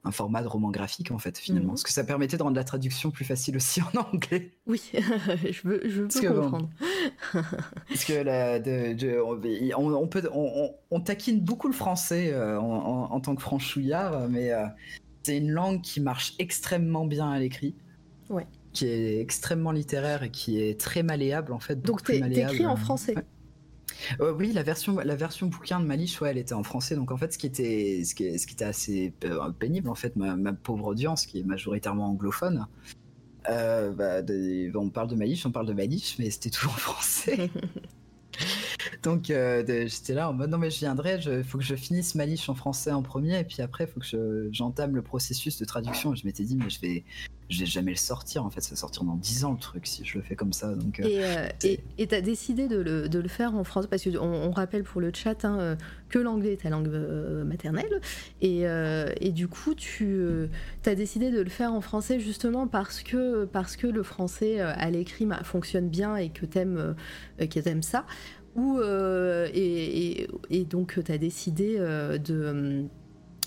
un 0.06 0.12
format 0.12 0.42
de 0.44 0.48
roman 0.48 0.70
graphique 0.70 1.12
en 1.12 1.18
fait 1.18 1.38
finalement, 1.38 1.68
Mhm. 1.68 1.72
parce 1.76 1.84
que 1.84 1.92
ça 1.94 2.04
permettait 2.04 2.36
de 2.38 2.44
rendre 2.44 2.56
la 2.58 2.64
traduction 2.66 3.10
plus 3.12 3.24
facile 3.26 3.56
aussi 3.56 3.82
en 3.82 4.00
anglais. 4.14 4.52
Oui, 4.68 4.82
je 5.52 5.68
veux, 5.68 5.82
je 5.90 6.02
Parce 6.04 6.20
que 6.20 6.28
bon, 6.28 6.42
comprendre. 6.42 6.70
Parce 7.88 8.06
que 8.06 8.14
la- 8.14 8.60
de- 8.60 8.94
de- 8.94 9.20
on, 9.76 9.94
on 9.94 10.08
peut, 10.08 10.28
on, 10.34 10.72
on- 10.92 11.00
taquine 11.00 11.40
beaucoup 11.42 11.68
le 11.68 11.74
français 11.74 12.32
euh, 12.34 12.60
en, 12.60 12.66
en- 12.66 13.12
en 13.14 13.20
tant 13.20 13.36
que 13.36 13.42
franchouillard, 13.42 14.28
mais 14.30 14.52
euh, 14.52 14.66
c'est 15.24 15.38
une 15.38 15.52
langue 15.52 15.82
qui 15.82 16.02
marche 16.02 16.34
extrêmement 16.40 17.06
bien 17.06 17.30
à 17.32 17.40
l'écrit. 17.40 17.76
Ouais. 18.30 18.48
Qui 18.74 18.88
est 18.88 19.20
extrêmement 19.22 19.72
littéraire 19.72 20.24
et 20.24 20.32
qui 20.32 20.60
est 20.62 20.80
très 20.80 21.04
malléable 21.04 21.54
en 21.54 21.60
fait. 21.60 21.82
Donc 21.82 22.04
t'écris 22.04 22.66
en 22.66 22.76
français. 22.76 23.16
Ouais. 23.16 23.24
Euh, 24.20 24.34
oui, 24.34 24.52
la 24.54 24.64
version, 24.64 24.98
la 25.00 25.16
version 25.16 25.48
bouquin 25.48 25.80
de 25.80 25.86
ouais, 26.22 26.30
elle 26.32 26.38
était 26.38 26.54
en 26.54 26.64
français. 26.64 26.96
Donc 26.96 27.12
en 27.12 27.18
fait, 27.18 27.34
ce 27.34 27.38
qui 27.38 27.48
était, 27.48 28.04
ce 28.06 28.16
qui, 28.16 28.38
ce 28.38 28.48
qui 28.48 28.54
était 28.54 28.66
assez 28.66 29.14
euh, 29.26 29.50
pénible, 29.52 29.90
en 29.90 29.96
fait, 29.96 30.16
ma, 30.16 30.36
ma 30.36 30.54
pauvre 30.54 30.86
audience, 30.88 31.26
qui 31.26 31.40
est 31.40 31.44
majoritairement 31.44 32.08
anglophone, 32.08 32.68
euh, 33.50 33.92
bah, 33.92 34.22
des- 34.22 34.72
on 34.76 34.90
parle 34.90 35.10
de 35.10 35.16
Malice, 35.16 35.46
on 35.46 35.52
parle 35.52 35.68
de 35.68 35.74
Malice, 35.74 36.18
mais 36.20 36.30
c'était 36.30 36.50
tout 36.52 36.68
en 36.68 36.72
français. 36.72 37.50
Donc 39.04 39.30
euh, 39.30 39.64
j'étais 39.68 40.14
là 40.14 40.30
en 40.30 40.34
mode 40.34 40.50
non 40.50 40.58
mais 40.58 40.72
je 40.72 40.80
viendrai, 40.80 41.20
il 41.24 41.44
faut 41.44 41.58
que 41.60 41.64
je 41.64 41.76
finisse 41.76 42.16
ma 42.16 42.26
liche 42.26 42.50
en 42.50 42.56
français 42.56 42.92
en 42.92 43.04
premier 43.04 43.40
et 43.40 43.44
puis 43.44 43.62
après 43.62 43.84
il 43.84 43.88
faut 43.88 44.00
que 44.00 44.06
je- 44.06 44.50
j'entame 44.52 44.96
le 44.96 45.02
processus 45.04 45.58
de 45.60 45.66
traduction. 45.66 46.14
Et 46.14 46.18
je 46.18 46.26
m'étais 46.26 46.44
dit 46.44 46.56
mais 46.58 46.70
je 46.70 46.80
vais, 46.82 47.04
je 47.50 47.60
vais 47.60 47.66
jamais 47.66 47.92
le 47.92 47.98
sortir 47.98 48.46
en 48.46 48.50
fait, 48.50 48.62
ça 48.62 48.72
va 48.72 48.76
sortir 48.76 49.04
dans 49.04 49.16
10 49.16 49.46
ans 49.46 49.52
le 49.54 49.60
truc 49.60 49.86
si 49.86 50.04
je 50.06 50.18
le 50.18 50.24
fais 50.24 50.36
comme 50.36 50.54
ça. 50.54 50.74
Donc 50.76 51.00
euh, 51.00 51.04
Et 51.04 51.24
euh, 51.24 51.48
et 51.98 52.08
t'as 52.08 52.22
décidé 52.22 52.68
de 52.68 52.78
le, 52.78 53.10
de 53.10 53.20
le 53.20 53.28
faire 53.28 53.54
en 53.56 53.64
français 53.64 53.88
parce 53.90 54.04
qu'on 54.04 54.18
on 54.20 54.52
rappelle 54.52 54.84
pour 54.84 55.02
le 55.02 55.12
chat 55.14 55.44
hein, 55.46 55.60
euh, 55.60 55.76
que 56.10 56.20
l'anglais 56.20 56.54
est 56.54 56.62
ta 56.64 56.70
langue 56.70 56.88
euh, 56.88 57.44
maternelle 57.44 58.00
et, 58.42 58.68
euh, 58.68 59.12
et 59.20 59.32
du 59.32 59.48
coup 59.48 59.76
tu 59.76 60.24
as 60.86 60.96
décidé 60.96 61.32
de 61.32 61.42
le 61.42 61.50
faire 61.50 61.74
en 61.74 61.82
français 61.82 62.20
justement 62.20 62.68
parce 62.68 63.02
que, 63.04 63.46
parce 63.46 63.76
que 63.76 63.88
le 63.88 64.04
français 64.04 64.60
à 64.60 64.90
l'écrit 64.90 65.28
fonctionne 65.44 65.90
bien 65.90 66.16
et 66.16 66.30
que 66.30 66.46
t'aimes 66.46 66.96
t'aimes 67.38 67.84
ça 67.84 68.06
ou 68.56 68.80
et, 68.82 70.22
et- 70.22 70.28
et 70.50 70.64
donc 70.66 71.00
tu 71.04 71.12
as 71.12 71.18
décidé 71.18 71.78
de 71.78 72.86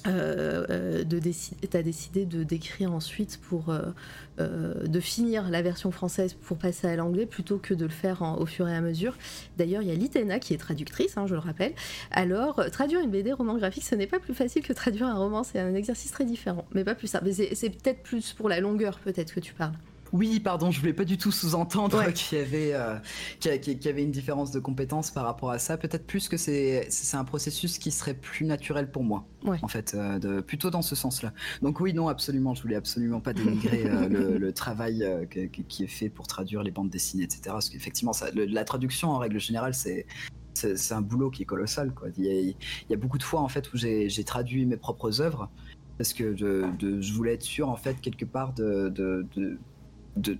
euh, 0.06 0.66
euh, 0.70 1.04
décider, 1.04 1.66
t'as 1.68 1.82
décidé 1.82 2.26
de 2.26 2.42
d'écrire 2.42 2.92
ensuite 2.92 3.38
pour 3.48 3.70
euh, 3.70 3.80
euh, 4.40 4.74
de 4.86 5.00
finir 5.00 5.50
la 5.50 5.62
version 5.62 5.90
française 5.90 6.34
pour 6.34 6.58
passer 6.58 6.86
à 6.86 6.96
l'anglais 6.96 7.26
plutôt 7.26 7.58
que 7.58 7.74
de 7.74 7.84
le 7.84 7.90
faire 7.90 8.22
au 8.38 8.46
fur 8.46 8.68
et 8.68 8.74
à 8.74 8.80
mesure. 8.80 9.16
D'ailleurs, 9.58 9.82
il 9.82 9.88
y 9.88 9.90
a 9.90 9.94
Litena 9.94 10.38
qui 10.38 10.54
est 10.54 10.58
traductrice, 10.58 11.16
hein, 11.16 11.26
je 11.26 11.34
le 11.34 11.40
rappelle. 11.40 11.72
Alors, 12.10 12.62
traduire 12.70 13.00
une 13.00 13.10
BD 13.10 13.32
roman 13.32 13.56
graphique, 13.56 13.84
ce 13.84 13.94
n'est 13.94 14.06
pas 14.06 14.20
plus 14.20 14.34
facile 14.34 14.62
que 14.62 14.72
traduire 14.72 15.06
un 15.06 15.18
roman, 15.18 15.42
c'est 15.42 15.60
un 15.60 15.74
exercice 15.74 16.10
très 16.10 16.24
différent, 16.24 16.64
mais 16.72 16.84
pas 16.84 16.94
plus 16.94 17.06
c'est 17.06 17.54
c'est 17.54 17.70
peut-être 17.70 18.02
plus 18.02 18.32
pour 18.32 18.48
la 18.48 18.60
longueur, 18.60 18.98
peut-être 19.00 19.34
que 19.34 19.40
tu 19.40 19.54
parles. 19.54 19.74
Oui, 20.16 20.40
pardon, 20.40 20.70
je 20.70 20.80
voulais 20.80 20.92
pas 20.94 21.04
du 21.04 21.18
tout 21.18 21.30
sous-entendre 21.30 21.98
Ouais. 21.98 22.12
qu'il 22.12 22.38
y 22.38 22.40
avait 22.40 22.72
euh, 22.74 22.96
qu'il 23.40 23.84
y 23.84 23.88
avait 23.88 24.02
une 24.02 24.10
différence 24.10 24.50
de 24.50 24.58
compétences 24.58 25.10
par 25.10 25.24
rapport 25.24 25.50
à 25.50 25.58
ça. 25.58 25.76
Peut-être 25.76 26.06
plus 26.06 26.28
que 26.28 26.36
c'est 26.36 26.86
c'est 26.90 27.16
un 27.16 27.24
processus 27.24 27.78
qui 27.78 27.90
serait 27.90 28.14
plus 28.14 28.46
naturel 28.46 28.90
pour 28.90 29.04
moi. 29.04 29.26
Ouais. 29.44 29.58
En 29.62 29.68
fait, 29.68 29.94
euh, 29.94 30.18
de, 30.18 30.40
plutôt 30.40 30.70
dans 30.70 30.82
ce 30.82 30.94
sens-là. 30.96 31.32
Donc 31.62 31.80
oui, 31.80 31.92
non, 31.92 32.08
absolument, 32.08 32.54
je 32.54 32.62
voulais 32.62 32.76
absolument 32.76 33.20
pas 33.20 33.32
dénigrer 33.32 33.84
euh, 33.86 34.08
le, 34.08 34.38
le 34.46 34.52
travail 34.52 35.04
que- 35.30 35.46
qui 35.46 35.84
est 35.84 35.88
fait 35.88 36.08
pour 36.08 36.26
traduire 36.26 36.62
les 36.62 36.70
bandes 36.70 36.90
dessinées, 36.90 37.24
etc. 37.24 37.42
Parce 37.46 37.68
qu'effectivement, 37.68 38.12
ça- 38.12 38.30
le- 38.30 38.46
la 38.46 38.64
traduction 38.64 39.10
en 39.10 39.18
règle 39.18 39.38
générale, 39.38 39.74
c'est 39.74 40.06
c'est 40.54 40.94
un 40.94 41.02
boulot 41.02 41.30
qui 41.30 41.42
est 41.42 41.46
colossal. 41.46 41.92
Quoi. 41.92 42.08
Il, 42.16 42.24
y 42.24 42.30
a, 42.30 42.32
il 42.40 42.54
y 42.88 42.94
a 42.94 42.96
beaucoup 42.96 43.18
de 43.18 43.22
fois 43.22 43.40
en 43.42 43.48
fait 43.48 43.70
où 43.74 43.76
j'ai 43.76 44.08
j'ai 44.08 44.24
traduit 44.24 44.64
mes 44.64 44.78
propres 44.78 45.20
œuvres 45.20 45.50
parce 45.98 46.14
que 46.14 46.34
je, 46.34 46.74
de- 46.78 47.00
je 47.00 47.12
voulais 47.12 47.34
être 47.34 47.42
sûr 47.42 47.68
en 47.68 47.76
fait 47.76 48.00
quelque 48.00 48.24
part 48.24 48.54
de, 48.54 48.88
de, 48.88 49.26
de, 49.36 49.58
de, 50.16 50.38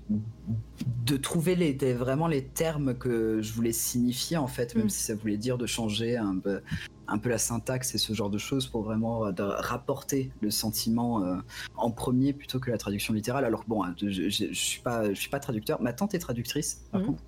de 1.05 1.16
trouver 1.16 1.55
les, 1.55 1.72
des- 1.74 1.94
vraiment 1.94 2.26
les 2.26 2.44
termes 2.44 2.94
que 2.94 3.40
je 3.42 3.52
voulais 3.52 3.72
signifier 3.72 4.36
en 4.36 4.46
fait, 4.46 4.74
même 4.74 4.86
Mm. 4.86 4.90
si 4.90 5.02
ça 5.05 5.14
voulait 5.14 5.36
dire 5.36 5.58
de 5.58 5.66
changer 5.66 6.16
un 6.16 6.36
peu, 6.38 6.60
un 7.08 7.18
peu 7.18 7.28
la 7.28 7.38
syntaxe 7.38 7.94
et 7.94 7.98
ce 7.98 8.12
genre 8.14 8.30
de 8.30 8.38
choses 8.38 8.66
pour 8.66 8.82
vraiment 8.82 9.26
euh, 9.26 9.32
de 9.32 9.42
rapporter 9.42 10.30
le 10.40 10.50
sentiment 10.50 11.22
euh, 11.24 11.36
en 11.76 11.90
premier 11.90 12.32
plutôt 12.32 12.58
que 12.58 12.70
la 12.70 12.78
traduction 12.78 13.12
littérale. 13.14 13.44
Alors 13.44 13.64
bon, 13.68 13.84
je, 14.00 14.08
je, 14.08 14.28
je 14.30 14.52
suis 14.52 14.80
pas, 14.80 15.08
je 15.10 15.14
suis 15.20 15.30
pas 15.30 15.40
traducteur. 15.40 15.80
Ma 15.82 15.92
tante 15.92 16.14
est 16.14 16.18
traductrice 16.18 16.82
par 16.90 17.02
contre. 17.02 17.22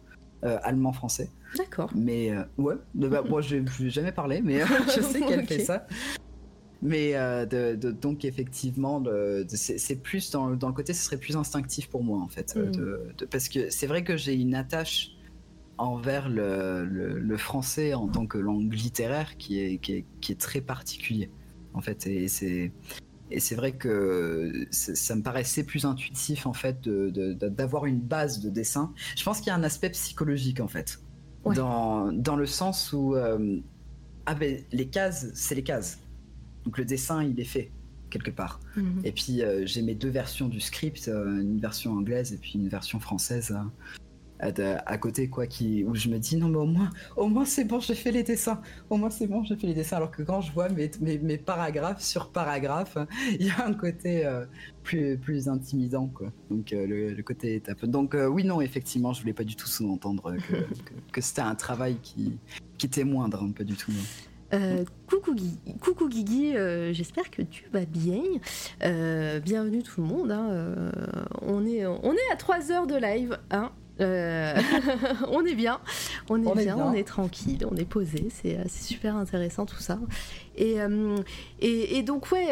euh, 0.44 0.56
allemand-français, 0.62 1.30
D'accord. 1.56 1.90
mais 1.94 2.30
euh, 2.30 2.42
ouais, 2.58 2.74
bah, 2.94 3.22
moi 3.28 3.40
je 3.42 3.56
je 3.66 3.82
lui 3.82 3.88
ai 3.88 3.90
jamais 3.90 4.12
parlé, 4.12 4.40
mais 4.42 4.60
je 4.96 5.00
sais 5.02 5.20
qu'elle 5.20 5.44
fait 5.46 5.64
ça. 5.64 5.86
Mais 6.80 7.16
euh, 7.16 7.44
de, 7.44 7.74
de- 7.74 7.90
donc 7.90 8.24
effectivement, 8.24 9.02
c'est 9.48 9.96
plus 10.02 10.30
dans, 10.30 10.50
dans 10.50 10.68
le 10.68 10.74
côté, 10.74 10.92
ce 10.94 11.02
serait 11.04 11.16
plus 11.16 11.36
instinctif 11.36 11.88
pour 11.88 12.04
moi 12.04 12.20
en 12.20 12.28
fait, 12.28 12.54
euh, 12.56 12.68
Mm. 12.68 12.72
de- 12.72 13.02
de- 13.18 13.24
parce 13.26 13.48
que 13.48 13.68
c'est 13.70 13.86
vrai 13.88 14.04
que 14.04 14.16
j'ai 14.16 14.34
une 14.34 14.54
attache 14.54 15.10
envers 15.76 16.28
le, 16.28 16.84
le- 16.84 17.18
le 17.18 17.36
français 17.36 17.94
en 17.94 18.06
tant 18.08 18.26
que 18.26 18.38
langue 18.38 18.72
littéraire 18.72 19.36
qui 19.38 19.60
est, 19.60 19.78
qui 19.78 19.92
est, 19.92 20.04
qui 20.20 20.32
est 20.32 20.40
très 20.40 20.60
particulier 20.60 21.30
en 21.74 21.80
fait, 21.80 22.06
et 22.06 22.28
c'est 22.28 22.72
et 23.30 23.40
c'est 23.40 23.56
vrai 23.56 23.72
que 23.72 24.66
ça 24.70 25.14
me 25.14 25.22
paraissait 25.22 25.62
plus 25.64 25.84
intuitif 25.84 26.46
en 26.46 26.54
fait 26.54 26.88
d'avoir 26.88 27.84
une 27.84 28.00
base 28.00 28.40
de 28.40 28.48
dessin. 28.48 28.94
Je 29.18 29.22
pense 29.24 29.38
qu'il 29.40 29.48
y 29.48 29.50
a 29.50 29.54
un 29.54 29.64
aspect 29.64 29.90
psychologique 29.90 30.60
en 30.60 30.68
fait, 30.68 31.00
Ouais. 31.44 31.54
dans, 31.54 32.10
dans 32.10 32.36
le 32.36 32.46
sens 32.46 32.92
où 32.94 33.14
euh, 33.16 33.58
ah 34.26 34.34
ben, 34.34 34.62
les 34.72 34.86
cases, 34.88 35.26
c'est 35.34 35.54
les 35.54 35.62
cases. 35.62 35.98
Donc 36.64 36.78
le 36.78 36.84
dessin, 36.84 37.22
il 37.24 37.38
est 37.40 37.44
fait 37.44 37.70
quelque 38.08 38.30
part. 38.30 38.60
Mhm. 38.76 39.00
Et 39.04 39.12
puis 39.12 39.42
euh, 39.42 39.66
j'ai 39.66 39.82
mes 39.82 39.94
deux 39.94 40.08
versions 40.08 40.48
du 40.48 40.60
script, 40.60 41.08
euh, 41.08 41.40
une 41.40 41.60
version 41.60 41.92
anglaise 41.92 42.32
et 42.32 42.38
puis 42.38 42.54
une 42.54 42.68
version 42.68 43.00
française 43.00 43.56
euh, 44.40 44.76
à, 44.86 44.98
côté, 44.98 45.28
quoi, 45.28 45.48
qui, 45.48 45.82
où 45.82 45.96
je 45.96 46.08
me 46.08 46.18
dis 46.18 46.36
non 46.36 46.48
mais 46.48 46.58
au 46.58 46.66
moins, 46.66 46.90
au 47.16 47.26
moins 47.26 47.44
c'est 47.44 47.64
bon, 47.64 47.80
j'ai 47.80 47.96
fait 47.96 48.12
les 48.12 48.22
dessins. 48.22 48.60
Au 48.88 48.96
moins 48.96 49.10
c'est 49.10 49.26
bon, 49.26 49.42
j'ai 49.42 49.56
fait 49.56 49.66
les 49.66 49.74
dessins. 49.74 49.96
Alors 49.96 50.12
que 50.12 50.22
quand 50.22 50.40
je 50.40 50.52
vois 50.52 50.68
mes, 50.68 50.90
mes, 51.00 51.18
mes 51.18 51.38
paragraphes 51.38 52.02
sur 52.02 52.30
paragraphes, 52.30 52.98
il 53.40 53.46
y 53.46 53.50
a 53.50 53.66
un 53.66 53.74
côté 53.74 54.30
plus, 54.84 55.18
plus 55.18 55.48
intimidant, 55.48 56.06
quoi. 56.06 56.32
Donc 56.50 56.70
le, 56.70 57.14
le 57.14 57.22
côté 57.24 57.56
étape. 57.56 57.84
Donc 57.84 58.16
oui, 58.30 58.44
non, 58.44 58.60
effectivement, 58.60 59.12
je 59.12 59.22
voulais 59.22 59.32
pas 59.32 59.44
du 59.44 59.56
tout 59.56 59.66
sous-entendre 59.66 60.36
que, 60.36 60.52
que, 60.84 60.94
que 61.12 61.20
c'était 61.20 61.42
un 61.42 61.56
travail 61.56 61.96
qui, 62.00 62.38
qui 62.78 62.86
était 62.86 63.04
moindre, 63.04 63.42
hein, 63.42 63.50
pas 63.50 63.64
du 63.64 63.74
tout. 63.74 63.90
non. 63.90 63.98
Euh, 64.54 64.84
coucou 65.10 65.34
Guigui, 65.34 65.58
coucou 65.82 66.08
Guigui, 66.08 66.56
euh, 66.56 66.92
j'espère 66.94 67.30
que 67.30 67.42
tu 67.42 67.64
vas 67.70 67.84
bien. 67.84 68.22
Euh, 68.82 69.40
bienvenue 69.40 69.82
tout 69.82 70.00
le 70.00 70.06
monde. 70.06 70.30
hein, 70.32 70.90
on, 71.42 71.66
est, 71.66 71.84
on 71.86 72.12
est 72.12 72.32
à 72.32 72.36
3 72.36 72.72
heures 72.72 72.86
de 72.86 72.96
live. 72.96 73.38
Hein, 73.50 73.70
on 74.00 75.44
est 75.44 75.56
bien, 75.56 75.80
on 76.30 76.40
est, 76.42 76.46
On 76.46 76.54
est 76.56 76.62
bien, 76.64 76.76
on 76.78 76.92
est 76.94 77.02
tranquille, 77.06 77.66
on 77.68 77.74
est 77.76 77.84
posé, 77.84 78.28
c'est 78.30 78.56
super 78.70 79.16
intéressant 79.16 79.66
tout 79.66 79.80
ça. 79.80 79.98
Et, 80.56 80.76
et, 81.60 81.98
et 81.98 82.02
donc 82.04 82.30
ouais, 82.30 82.46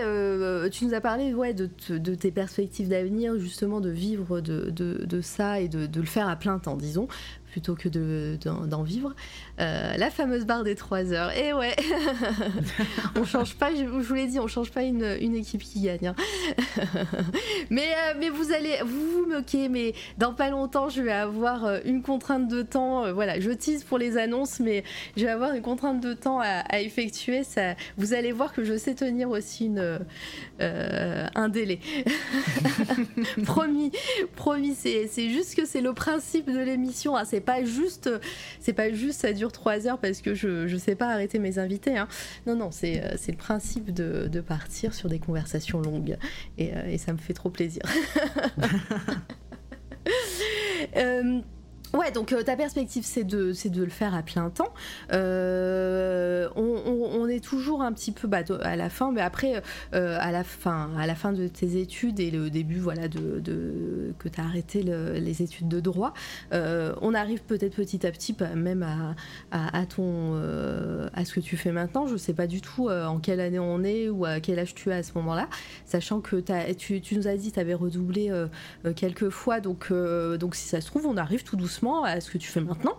tu 0.71 0.85
nous 0.87 0.93
as 0.95 1.01
parlé 1.01 1.33
ouais, 1.35 1.55
de, 1.55 1.67
te- 1.67 1.93
de 1.93 2.15
tes 2.17 2.33
perspectives 2.33 2.89
d'avenir, 2.89 3.39
justement 3.39 3.81
de 3.81 3.91
vivre 3.91 4.41
de, 4.41 4.71
de, 4.71 5.05
de 5.07 5.21
ça 5.21 5.61
et 5.61 5.69
de, 5.69 5.87
le 6.01 6.07
faire 6.07 6.29
à 6.29 6.35
plein 6.35 6.59
temps, 6.59 6.77
disons, 6.77 7.07
plutôt 7.53 7.77
que 7.77 7.89
de- 7.89 8.37
d'en 8.45 8.67
d'en 8.67 8.83
vivre. 8.83 9.15
Euh, 9.59 9.97
la 9.97 10.11
fameuse 10.11 10.45
barre 10.45 10.65
des 10.65 10.75
3 10.75 11.13
heures. 11.15 11.35
Et 11.35 11.55
ouais, 11.55 11.75
on 13.17 13.25
change 13.25 13.55
pas, 13.55 13.75
je, 13.75 13.85
vous 13.85 14.15
l'ai 14.15 14.27
dit, 14.27 14.39
on 14.39 14.49
change 14.49 14.71
pas 14.71 14.83
une, 14.83 15.17
une 15.21 15.35
équipe 15.35 15.63
qui 15.63 15.81
gagne. 15.81 16.09
hein. 16.09 16.15
mais, 17.71 17.87
euh, 17.87 18.15
mais 18.19 18.29
vous 18.29 18.53
allez, 18.53 18.77
vous 18.85 19.11
vous 19.13 19.27
moquez, 19.27 19.71
mais 19.71 19.95
dans 20.19 20.35
pas 20.35 20.51
longtemps, 20.51 20.91
je 20.91 21.01
vais 21.01 21.13
avoir 21.13 21.65
euh, 21.65 21.79
une 21.87 22.03
contrainte 22.03 22.49
de 22.49 22.61
temps. 22.61 23.11
voilà, 23.15 23.41
je 23.41 23.51
tease 23.51 23.83
pour 23.83 23.97
les 23.97 24.19
annonces, 24.19 24.61
mais 24.61 24.85
je 25.17 25.25
vais 25.25 25.31
avoir 25.31 25.55
une 25.55 25.63
contrainte 25.63 26.03
de 26.03 26.13
temps 26.13 26.41
à, 26.41 26.81
effectuer. 26.81 27.43
Ça, 27.43 27.75
vous 27.97 28.13
allez 28.13 28.33
voir 28.33 28.53
que 28.53 28.63
je 28.63 28.77
sais 28.77 28.95
tenir 28.95 29.31
aussi 29.31 29.67
une, 29.67 30.01
un 30.61 31.49
délai. 31.49 31.81
promis, 33.45 33.91
promis. 34.35 34.75
C'est 34.75 35.09
c'est 35.11 35.31
juste 35.31 35.55
que 35.55 35.65
c'est 35.65 35.81
le 35.81 35.95
principe 35.95 36.51
de 36.51 36.59
l'émission. 36.59 37.17
hein. 37.17 37.25
C'est 37.25 37.41
pas 37.41 37.65
juste, 37.65 38.11
c'est 38.61 38.75
pas 38.75 38.93
juste 38.93 39.21
ça 39.21 39.33
dure 39.33 39.46
trois 39.53 39.87
heures 39.87 39.99
parce 39.99 40.21
que 40.21 40.35
je, 40.35 40.67
je 40.67 40.77
sais 40.77 40.95
pas 40.95 41.09
arrêter 41.09 41.39
mes 41.39 41.59
invités. 41.59 41.97
hein. 41.97 42.09
Non, 42.47 42.57
non, 42.57 42.71
c'est 42.71 43.03
euh, 43.03 43.17
le 43.29 43.37
principe 43.37 43.93
de, 43.93 44.41
partir 44.41 44.95
sur 44.95 45.09
des 45.09 45.19
conversations 45.19 45.81
longues 45.81 46.17
et, 46.59 46.75
euh, 46.75 46.97
ça 46.99 47.13
me 47.13 47.19
fait 47.19 47.35
trop 47.35 47.51
plaisir. 47.51 47.83
Euh, 50.97 51.41
Ouais, 51.95 52.11
donc 52.11 52.33
euh, 52.33 52.43
ta 52.43 52.57
perspective, 52.57 53.05
c'est 53.07 53.25
de, 53.25 53.53
c'est 53.53 53.71
de 53.71 53.83
le 53.83 53.91
faire 53.91 54.15
à 54.15 54.23
plein 54.23 54.51
temps. 54.51 54.73
Euh, 55.13 56.49
on, 56.57 57.27
est 57.29 57.43
toujours 57.43 57.83
un 57.83 57.93
petit 57.93 58.13
peu 58.13 58.29
bah, 58.29 58.43
à 58.63 58.77
la 58.77 58.89
fin, 58.91 59.13
mais 59.13 59.21
après, 59.21 59.63
euh, 59.95 60.17
à, 60.21 60.31
la 60.31 60.45
fin, 60.45 60.91
à 60.99 61.07
la 61.07 61.15
fin 61.15 61.33
de 61.33 61.49
tes 61.49 61.81
études 61.81 62.21
et 62.21 62.31
le 62.31 62.51
début 62.51 62.79
voilà, 62.79 63.09
de, 63.09 63.43
que 64.19 64.29
tu 64.29 64.41
as 64.41 64.45
arrêté 64.45 64.83
le- 64.83 65.15
les 65.15 65.43
études 65.43 65.69
de 65.69 65.81
droit, 65.81 66.13
on 66.53 67.15
arrive 67.15 67.43
peut-être 67.43 67.75
petit 67.75 68.07
à 68.07 68.11
petit 68.11 68.33
bah, 68.33 68.55
même 68.55 68.83
à, 68.83 69.15
à, 69.51 69.87
ton, 69.87 70.37
à 71.15 71.25
ce 71.25 71.33
que 71.33 71.41
tu 71.41 71.57
fais 71.57 71.73
maintenant. 71.73 72.07
Je 72.07 72.17
sais 72.17 72.35
pas 72.35 72.47
du 72.47 72.61
tout 72.61 72.89
en 72.91 73.19
quelle 73.19 73.41
année 73.41 73.59
on 73.59 73.83
est 73.83 74.09
ou 74.09 74.25
à 74.25 74.41
quel 74.41 74.59
âge 74.59 74.75
tu 74.75 74.93
as 74.93 74.97
à 74.97 75.03
ce 75.03 75.13
moment-là, 75.17 75.49
sachant 75.85 76.21
que 76.21 76.37
tu, 76.73 77.03
nous 77.13 77.27
as 77.29 77.37
dit 77.37 77.51
que 77.51 77.55
tu 77.55 77.61
avais 77.61 77.75
redoublé 77.75 78.31
quelques 78.95 79.31
fois, 79.31 79.61
donc, 79.61 79.93
donc 79.93 80.55
si 80.55 80.69
ça 80.69 80.81
se 80.81 80.87
trouve, 80.87 81.07
on 81.07 81.17
arrive 81.17 81.43
tout 81.43 81.57
doucement 81.57 81.76
à 82.05 82.21
ce 82.21 82.31
que 82.31 82.39
tu 82.39 82.49
fais 82.49 82.61
maintenant. 82.61 82.95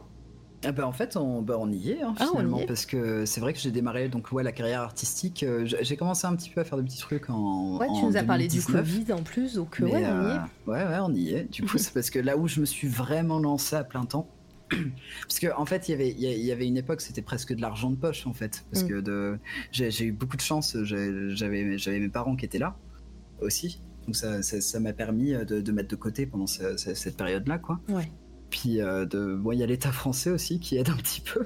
Ah 0.66 0.72
bah 0.72 0.88
en 0.88 0.92
fait 0.92 1.16
on, 1.18 1.44
bah 1.44 1.56
on 1.60 1.72
y 1.72 1.92
est 1.92 2.02
hein, 2.02 2.16
Ah, 2.20 2.26
finalement 2.32 2.58
est. 2.60 2.66
parce 2.66 2.88
que 2.88 3.26
c'est 3.28 3.40
vrai 3.40 3.54
que 3.54 3.60
j'ai 3.60 3.70
démarré 3.70 4.10
donc 4.10 4.32
ouais 4.32 4.42
la 4.42 4.52
carrière 4.52 4.82
artistique 4.82 5.44
euh, 5.44 5.66
j'ai 5.82 5.96
commencé 5.98 6.26
un 6.26 6.36
petit 6.36 6.50
peu 6.50 6.62
à 6.62 6.64
faire 6.64 6.80
des 6.80 6.84
petits 6.84 6.98
trucs 6.98 7.30
en 7.30 7.78
Ouais, 7.78 7.86
tu 7.86 7.94
en 7.94 8.10
nous 8.10 8.18
as 8.18 8.24
parlé 8.24 8.48
du 8.48 8.58
2019. 8.58 8.84
Covid 9.06 9.14
en 9.14 9.22
plus, 9.24 9.54
donc 9.54 9.80
euh, 9.80 9.86
Mais, 9.86 9.92
ouais, 9.94 10.04
on 10.08 10.24
y 10.24 10.32
est. 10.32 10.36
euh, 10.36 10.40
ouais, 10.66 10.84
ouais, 10.84 10.98
on 11.04 11.14
y 11.14 11.30
est. 11.30 11.44
Du 11.54 11.62
coup, 11.64 11.78
c'est 11.78 11.94
parce 11.94 12.10
que 12.10 12.18
là 12.18 12.38
où 12.38 12.48
je 12.48 12.60
me 12.60 12.66
suis 12.66 12.88
vraiment 12.88 13.38
lancé 13.38 13.76
à 13.76 13.84
plein 13.84 14.06
temps, 14.06 14.28
parce 15.28 15.40
que 15.40 15.48
en 15.56 15.66
fait, 15.68 15.88
il 15.88 15.92
y 15.92 15.94
avait, 15.94 16.10
il 16.10 16.24
y 16.64 16.66
une 16.68 16.78
époque, 16.78 17.02
c'était 17.02 17.22
presque 17.22 17.54
de 17.54 17.62
l'argent 17.62 17.92
de 17.92 17.96
poche 17.96 18.26
en 18.26 18.34
fait, 18.34 18.66
parce 18.72 18.84
Mm. 18.84 18.88
que 18.88 19.00
de, 19.02 19.40
j'ai 19.72 20.06
eu 20.06 20.12
beaucoup 20.12 20.38
de 20.38 20.42
chance. 20.42 20.76
J'avais, 20.84 21.38
j'avais 21.78 22.00
mes 22.00 22.10
parents 22.10 22.36
qui 22.36 22.46
étaient 22.46 22.58
là 22.60 22.76
aussi, 23.42 23.80
donc 24.08 24.16
ça, 24.16 24.42
ça, 24.42 24.60
ça 24.60 24.80
m'a 24.80 24.94
permis 24.94 25.34
de, 25.34 25.62
de 25.62 25.72
mettre 25.72 25.90
de 25.90 25.96
côté 25.96 26.26
pendant 26.26 26.48
ce- 26.48 26.78
ce- 26.78 26.96
cette 26.96 27.16
période-là, 27.16 27.60
quoi. 27.60 27.80
Ouais. 27.90 28.12
Puis 28.50 28.82
euh, 28.82 29.06
de, 29.06 29.36
bon, 29.36 29.52
il 29.52 29.60
y 29.60 29.64
a 29.64 29.66
l'État 29.66 29.92
français 29.92 30.30
aussi 30.30 30.60
qui 30.60 30.78
aide 30.78 30.90
un 30.90 30.96
petit 30.96 31.22
peu, 31.22 31.46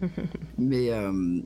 mais. 0.58 0.90
euh, 0.92 1.40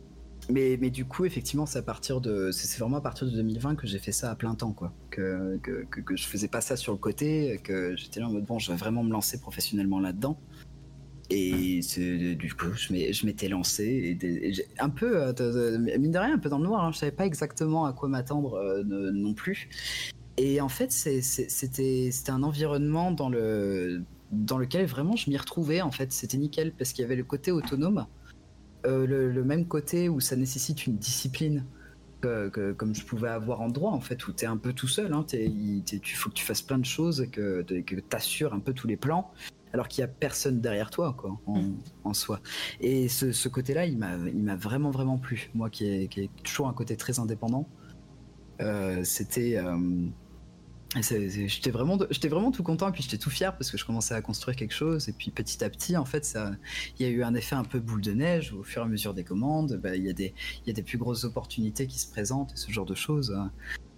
mais, 0.49 0.77
mais 0.81 0.91
du 0.91 1.05
coup, 1.05 1.25
effectivement, 1.27 1.65
c'est 1.65 1.79
à 1.79 1.83
partir 1.83 2.20
de, 2.20 2.51
c'est 2.51 2.77
vraiment 2.81 2.97
à 2.97 3.01
partir 3.01 3.25
de 3.27 3.33
2020 3.33 3.77
que 3.77 3.87
j'ai 3.87 4.01
fait 4.01 4.11
ça 4.11 4.33
à 4.33 4.35
plein 4.35 4.55
temps, 4.57 4.73
quoi. 4.73 4.93
Que, 5.11 5.59
que, 5.62 5.85
que, 5.89 6.01
que 6.01 6.17
je 6.17 6.27
faisais 6.27 6.49
pas 6.49 6.61
ça 6.61 6.75
sur 6.77 6.91
le 6.93 6.99
côté, 6.99 7.61
que 7.62 7.95
j'étais 7.97 8.19
là 8.19 8.27
en 8.27 8.33
mode 8.33 8.47
bon, 8.47 8.59
je 8.59 8.73
vais 8.73 8.77
vraiment 8.79 9.05
me 9.05 9.12
lancer 9.12 9.39
professionnellement 9.39 10.01
là-dedans. 10.01 10.41
Et 11.33 11.81
du 12.37 12.53
coup, 12.55 12.73
je 12.75 13.25
m'étais 13.27 13.49
lancé, 13.49 13.85
et, 13.85 14.15
des- 14.17 14.39
et 14.43 14.53
j'ai- 14.53 14.67
un 14.81 14.89
peu, 14.91 15.23
euh, 15.23 15.79
mine 15.99 16.11
de 16.11 16.19
rien, 16.19 16.35
un 16.35 16.39
peu 16.39 16.49
dans 16.49 16.59
le 16.59 16.65
noir. 16.65 16.85
Hein, 16.85 16.91
je 16.93 16.99
savais 16.99 17.12
pas 17.12 17.27
exactement 17.27 17.85
à 17.85 17.93
quoi 17.93 18.09
m'attendre 18.09 18.55
euh, 18.55 18.83
non 19.12 19.35
plus. 19.35 19.69
Et 20.37 20.61
en 20.61 20.69
fait, 20.69 20.91
c'était 20.91 22.11
un 22.31 22.43
environnement 22.43 23.12
dans 23.12 23.29
le 23.29 24.03
dans 24.31 24.59
lequel 24.59 24.86
vraiment 24.86 25.17
je 25.17 25.28
m'y 25.31 25.36
retrouvais. 25.36 25.81
En 25.81 25.91
fait, 25.91 26.12
c'était 26.12 26.39
nickel 26.39 26.73
parce 26.73 26.92
qu'il 26.92 27.02
y 27.02 27.05
avait 27.05 27.17
le 27.17 27.25
côté 27.25 27.50
autonome, 27.52 28.07
euh, 28.86 29.07
le, 29.07 29.31
le 29.31 29.44
même 29.44 29.67
côté 29.67 30.09
où 30.09 30.20
ça 30.20 30.36
nécessite 30.36 30.86
une 30.86 30.97
discipline. 30.97 31.65
que- 32.23 32.50
que- 32.50 32.73
comme 32.73 32.94
je 32.94 33.02
pouvais 33.02 33.31
avoir 33.31 33.62
en 33.62 33.68
droit 33.70 33.92
en 33.92 34.00
fait 34.00 34.28
où 34.28 34.33
tu 34.34 34.44
es 34.44 34.47
un 34.47 34.59
peu 34.59 34.75
tout 34.75 34.86
seul 34.89 35.10
hein, 35.15 35.23
t'es- 35.26 35.47
il 35.47 35.83
t'es- 35.84 36.00
tu 36.00 36.15
faut 36.17 36.28
que 36.28 36.34
tu 36.34 36.44
fasses 36.44 36.60
plein 36.60 36.76
de 36.76 36.84
choses 36.84 37.26
que, 37.33 37.62
que 37.62 37.94
tu 37.94 38.05
assures 38.15 38.52
un 38.52 38.59
peu 38.60 38.75
tous 38.75 38.86
les 38.86 38.99
plans 38.99 39.31
alors 39.73 39.89
qu'il 39.89 40.02
y 40.02 40.05
a 40.05 40.09
personne 40.09 40.60
derrière 40.60 40.91
toi 40.91 41.15
quoi 41.17 41.41
en, 41.47 41.62
Mm. 41.62 41.76
en 42.05 42.12
soi 42.12 42.41
et 42.78 43.09
ce, 43.09 43.33
ce 43.33 43.49
côté 43.49 43.73
là 43.73 43.86
il 43.86 43.97
m'a 43.97 44.17
il 44.28 44.42
m'a 44.42 44.55
vraiment 44.57 44.91
vraiment 44.91 45.17
plu 45.17 45.49
moi 45.55 45.70
qui 45.70 45.86
ai, 45.86 46.09
qui 46.09 46.20
ai 46.25 46.31
toujours 46.44 46.68
un 46.68 46.75
côté 46.75 46.94
très 46.94 47.18
indépendant 47.20 47.67
euh, 48.60 49.02
c'était 49.02 49.57
euh, 49.57 49.78
j'étais 50.97 51.70
vraiment 51.70 51.99
j'étais 52.10 52.28
vraiment 52.28 52.51
tout 52.51 52.62
content 52.65 52.89
et 52.89 52.93
puis 52.93 53.02
j'étais 53.02 53.17
tout 53.19 53.31
fier 53.31 53.57
parce 53.57 53.70
que 53.70 53.78
je 53.78 53.85
commençais 53.85 54.15
à 54.15 54.20
construire 54.23 54.57
quelque 54.57 54.75
chose 54.75 55.09
et 55.09 55.12
puis 55.12 55.31
petit 55.31 55.62
à 55.62 55.70
petit 55.70 55.97
en 55.97 56.05
fait 56.05 56.25
ça 56.25 56.51
il 56.99 57.07
y 57.07 57.09
a 57.09 57.12
eu 57.12 57.23
un 57.23 57.35
effet 57.35 57.55
un 57.55 57.62
peu 57.65 57.78
boule 57.78 58.01
de 58.01 58.10
neige 58.12 58.52
au 58.52 58.65
fur 58.65 58.83
et 58.83 58.85
à 58.86 58.89
mesure 58.89 59.15
des 59.15 59.23
commandes 59.23 59.78
bah, 59.83 59.94
il 59.94 60.05
y 60.05 60.10
a 60.10 60.12
des 60.12 60.35
il 60.65 60.69
y 60.69 60.70
a 60.70 60.73
des 60.73 60.83
plus 60.83 60.99
grosses 60.99 61.23
opportunités 61.25 61.86
qui 61.86 61.99
se 62.01 62.10
présentent 62.10 62.52
et 62.52 62.57
ce 62.57 62.73
genre 62.73 62.86
de 62.86 62.97
choses 62.97 63.31
hein. 63.31 63.52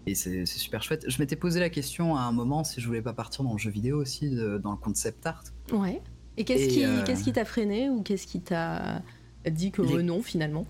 et 0.07 0.15
c'est 0.15 0.45
super 0.45 0.83
chouette 0.83 1.07
je 1.09 1.19
m'étais 1.19 1.37
posé 1.37 1.61
la 1.61 1.71
question 1.71 2.15
à 2.17 2.21
un 2.23 2.33
moment 2.33 2.63
si 2.63 2.79
je 2.81 2.87
voulais 2.87 3.01
pas 3.03 3.15
partir 3.15 3.43
dans 3.45 3.53
le 3.53 3.59
jeu 3.59 3.71
vidéo 3.71 3.99
aussi 3.99 4.29
de- 4.29 4.59
dans 4.59 4.73
le 4.73 4.77
concept 4.79 5.27
art 5.27 5.45
Ouais. 5.73 6.03
Et 6.37 6.45
qu'est-ce 6.45 6.69
qui 6.69 6.85
euh, 6.85 7.03
qu'est-ce 7.05 7.25
qui 7.25 7.33
t'a 7.33 7.45
freiné 7.47 7.89
ou 7.89 8.03
qu'est-ce 8.03 8.27
qui 8.27 8.41
t'a 8.41 9.03
dit 9.51 9.71
que 9.71 9.81
Les- 9.83 10.03
non 10.03 10.21
finalement? 10.23 10.67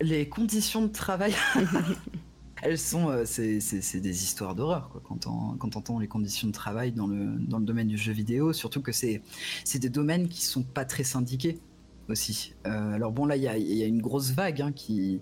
les 0.00 0.28
conditions 0.28 0.82
de 0.82 0.92
travail 0.92 1.32
elles 2.62 2.78
sont 2.78 3.10
euh, 3.10 3.24
c'est 3.24 4.00
des 4.00 4.22
histoires 4.24 4.54
d'horreur 4.54 5.00
quand 5.04 5.26
on 5.26 5.58
entend 5.60 5.98
les 5.98 6.08
conditions 6.08 6.48
de 6.48 6.52
travail 6.52 6.92
dans 6.92 7.06
le 7.06 7.64
domaine 7.64 7.88
du 7.88 7.98
jeu 7.98 8.12
vidéo 8.12 8.52
surtout 8.52 8.82
que 8.82 8.92
c'est 8.92 9.22
des 9.74 9.90
domaines 9.90 10.28
qui 10.28 10.44
sont 10.44 10.62
pas 10.62 10.84
très 10.84 11.04
syndiqués 11.04 11.58
aussi. 12.08 12.54
Euh, 12.66 12.92
alors 12.92 13.12
bon 13.12 13.26
là 13.26 13.36
il 13.36 13.42
y 13.42 13.48
a, 13.48 13.58
il 13.58 13.76
y 13.76 13.82
a 13.82 13.86
une 13.86 14.00
grosse 14.00 14.30
vague 14.30 14.62
hein, 14.62 14.72
qui 14.72 15.20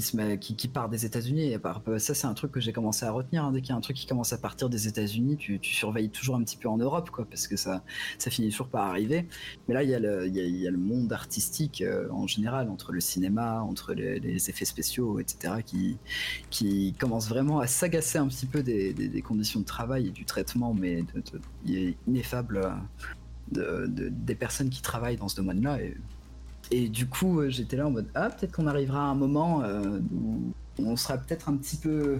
qui 0.00 0.68
part 0.68 0.88
des 0.88 1.04
États-Unis 1.04 1.54
ça 1.98 2.14
c'est 2.14 2.26
un 2.26 2.34
truc 2.34 2.50
que 2.52 2.60
j'ai 2.60 2.72
commencé 2.72 3.04
à 3.04 3.10
retenir 3.10 3.44
hein. 3.44 3.52
dès 3.52 3.60
qu'il 3.60 3.70
y 3.70 3.72
a 3.72 3.76
un 3.76 3.80
truc 3.80 3.96
qui 3.96 4.06
commence 4.06 4.32
à 4.32 4.38
partir 4.38 4.70
des 4.70 4.88
États-Unis 4.88 5.36
tu, 5.36 5.58
surveilles 5.62 6.08
toujours 6.08 6.36
un 6.36 6.42
petit 6.42 6.56
peu 6.56 6.68
en 6.68 6.78
Europe 6.78 7.10
parce 7.28 7.46
que 7.46 7.56
ça 7.56 7.82
finit 8.18 8.50
toujours 8.50 8.68
par 8.68 8.86
arriver 8.86 9.28
mais 9.68 9.74
là 9.74 9.82
il 9.82 9.90
y 9.90 9.94
a 9.94 10.00
le, 10.00 10.78
monde 10.78 11.12
artistique 11.12 11.82
euh, 11.82 12.08
en 12.10 12.26
général 12.26 12.70
entre 12.70 12.92
le 12.92 13.00
cinéma 13.00 13.60
entre 13.60 13.92
les, 13.92 14.50
effets 14.50 14.64
spéciaux 14.64 15.20
etc 15.20 15.54
qui 16.50 16.94
commence 16.98 17.28
vraiment 17.28 17.60
à 17.60 17.66
s'agacer 17.66 18.18
un 18.18 18.28
petit 18.28 18.46
peu 18.46 18.62
des, 18.62 19.22
conditions 19.22 19.60
de 19.60 19.64
travail 19.64 20.08
et 20.08 20.10
du 20.10 20.24
traitement 20.24 20.74
mais 20.74 21.04
il 21.64 21.76
est 21.76 21.96
ineffable 22.08 22.56
euh, 22.56 22.70
de- 23.52 23.86
de- 23.86 24.08
des 24.08 24.34
personnes 24.34 24.70
qui 24.70 24.80
travaillent 24.80 25.16
dans 25.16 25.28
ce 25.28 25.36
domaine-là 25.36 25.78
et 26.72 26.88
du 26.88 27.06
coup 27.06 27.38
euh, 27.40 27.50
j'étais 27.50 27.76
là 27.76 27.86
en 27.86 27.90
mode 27.90 28.08
ah 28.14 28.30
peut-être 28.30 28.52
qu'on 28.52 28.66
arrivera 28.66 29.00
à 29.00 29.08
un 29.10 29.14
moment 29.14 29.62
euh, 29.62 30.00
où 30.18 30.52
on 30.78 30.96
sera 30.96 31.18
peut-être 31.18 31.48
un 31.48 31.56
petit 31.56 31.76
peu 31.76 32.18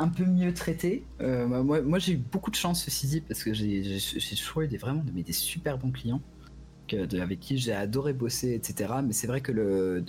un 0.00 0.08
peu 0.08 0.24
mieux 0.24 0.52
traité. 0.54 1.04
Euh, 1.20 1.46
moi, 1.46 1.80
moi 1.82 1.98
j'ai 1.98 2.12
eu 2.12 2.16
beaucoup 2.18 2.50
de 2.50 2.56
chance 2.56 2.84
ceci 2.84 3.06
dit 3.06 3.20
parce 3.20 3.42
que 3.42 3.52
j'ai 3.54 3.98
toujours 4.36 4.62
eu 4.62 4.68
des 4.68 4.76
vraiment 4.76 5.02
mais 5.14 5.22
des 5.22 5.32
super 5.32 5.78
bons 5.78 5.90
clients 5.90 6.20
que- 6.86 7.04
de- 7.06 7.20
avec 7.20 7.40
qui 7.40 7.58
j'ai 7.58 7.72
adoré 7.72 8.12
bosser 8.12 8.52
etc. 8.54 8.94
Mais 9.04 9.12
c'est 9.12 9.26
vrai 9.26 9.40
que 9.40 9.52
le 9.52 10.04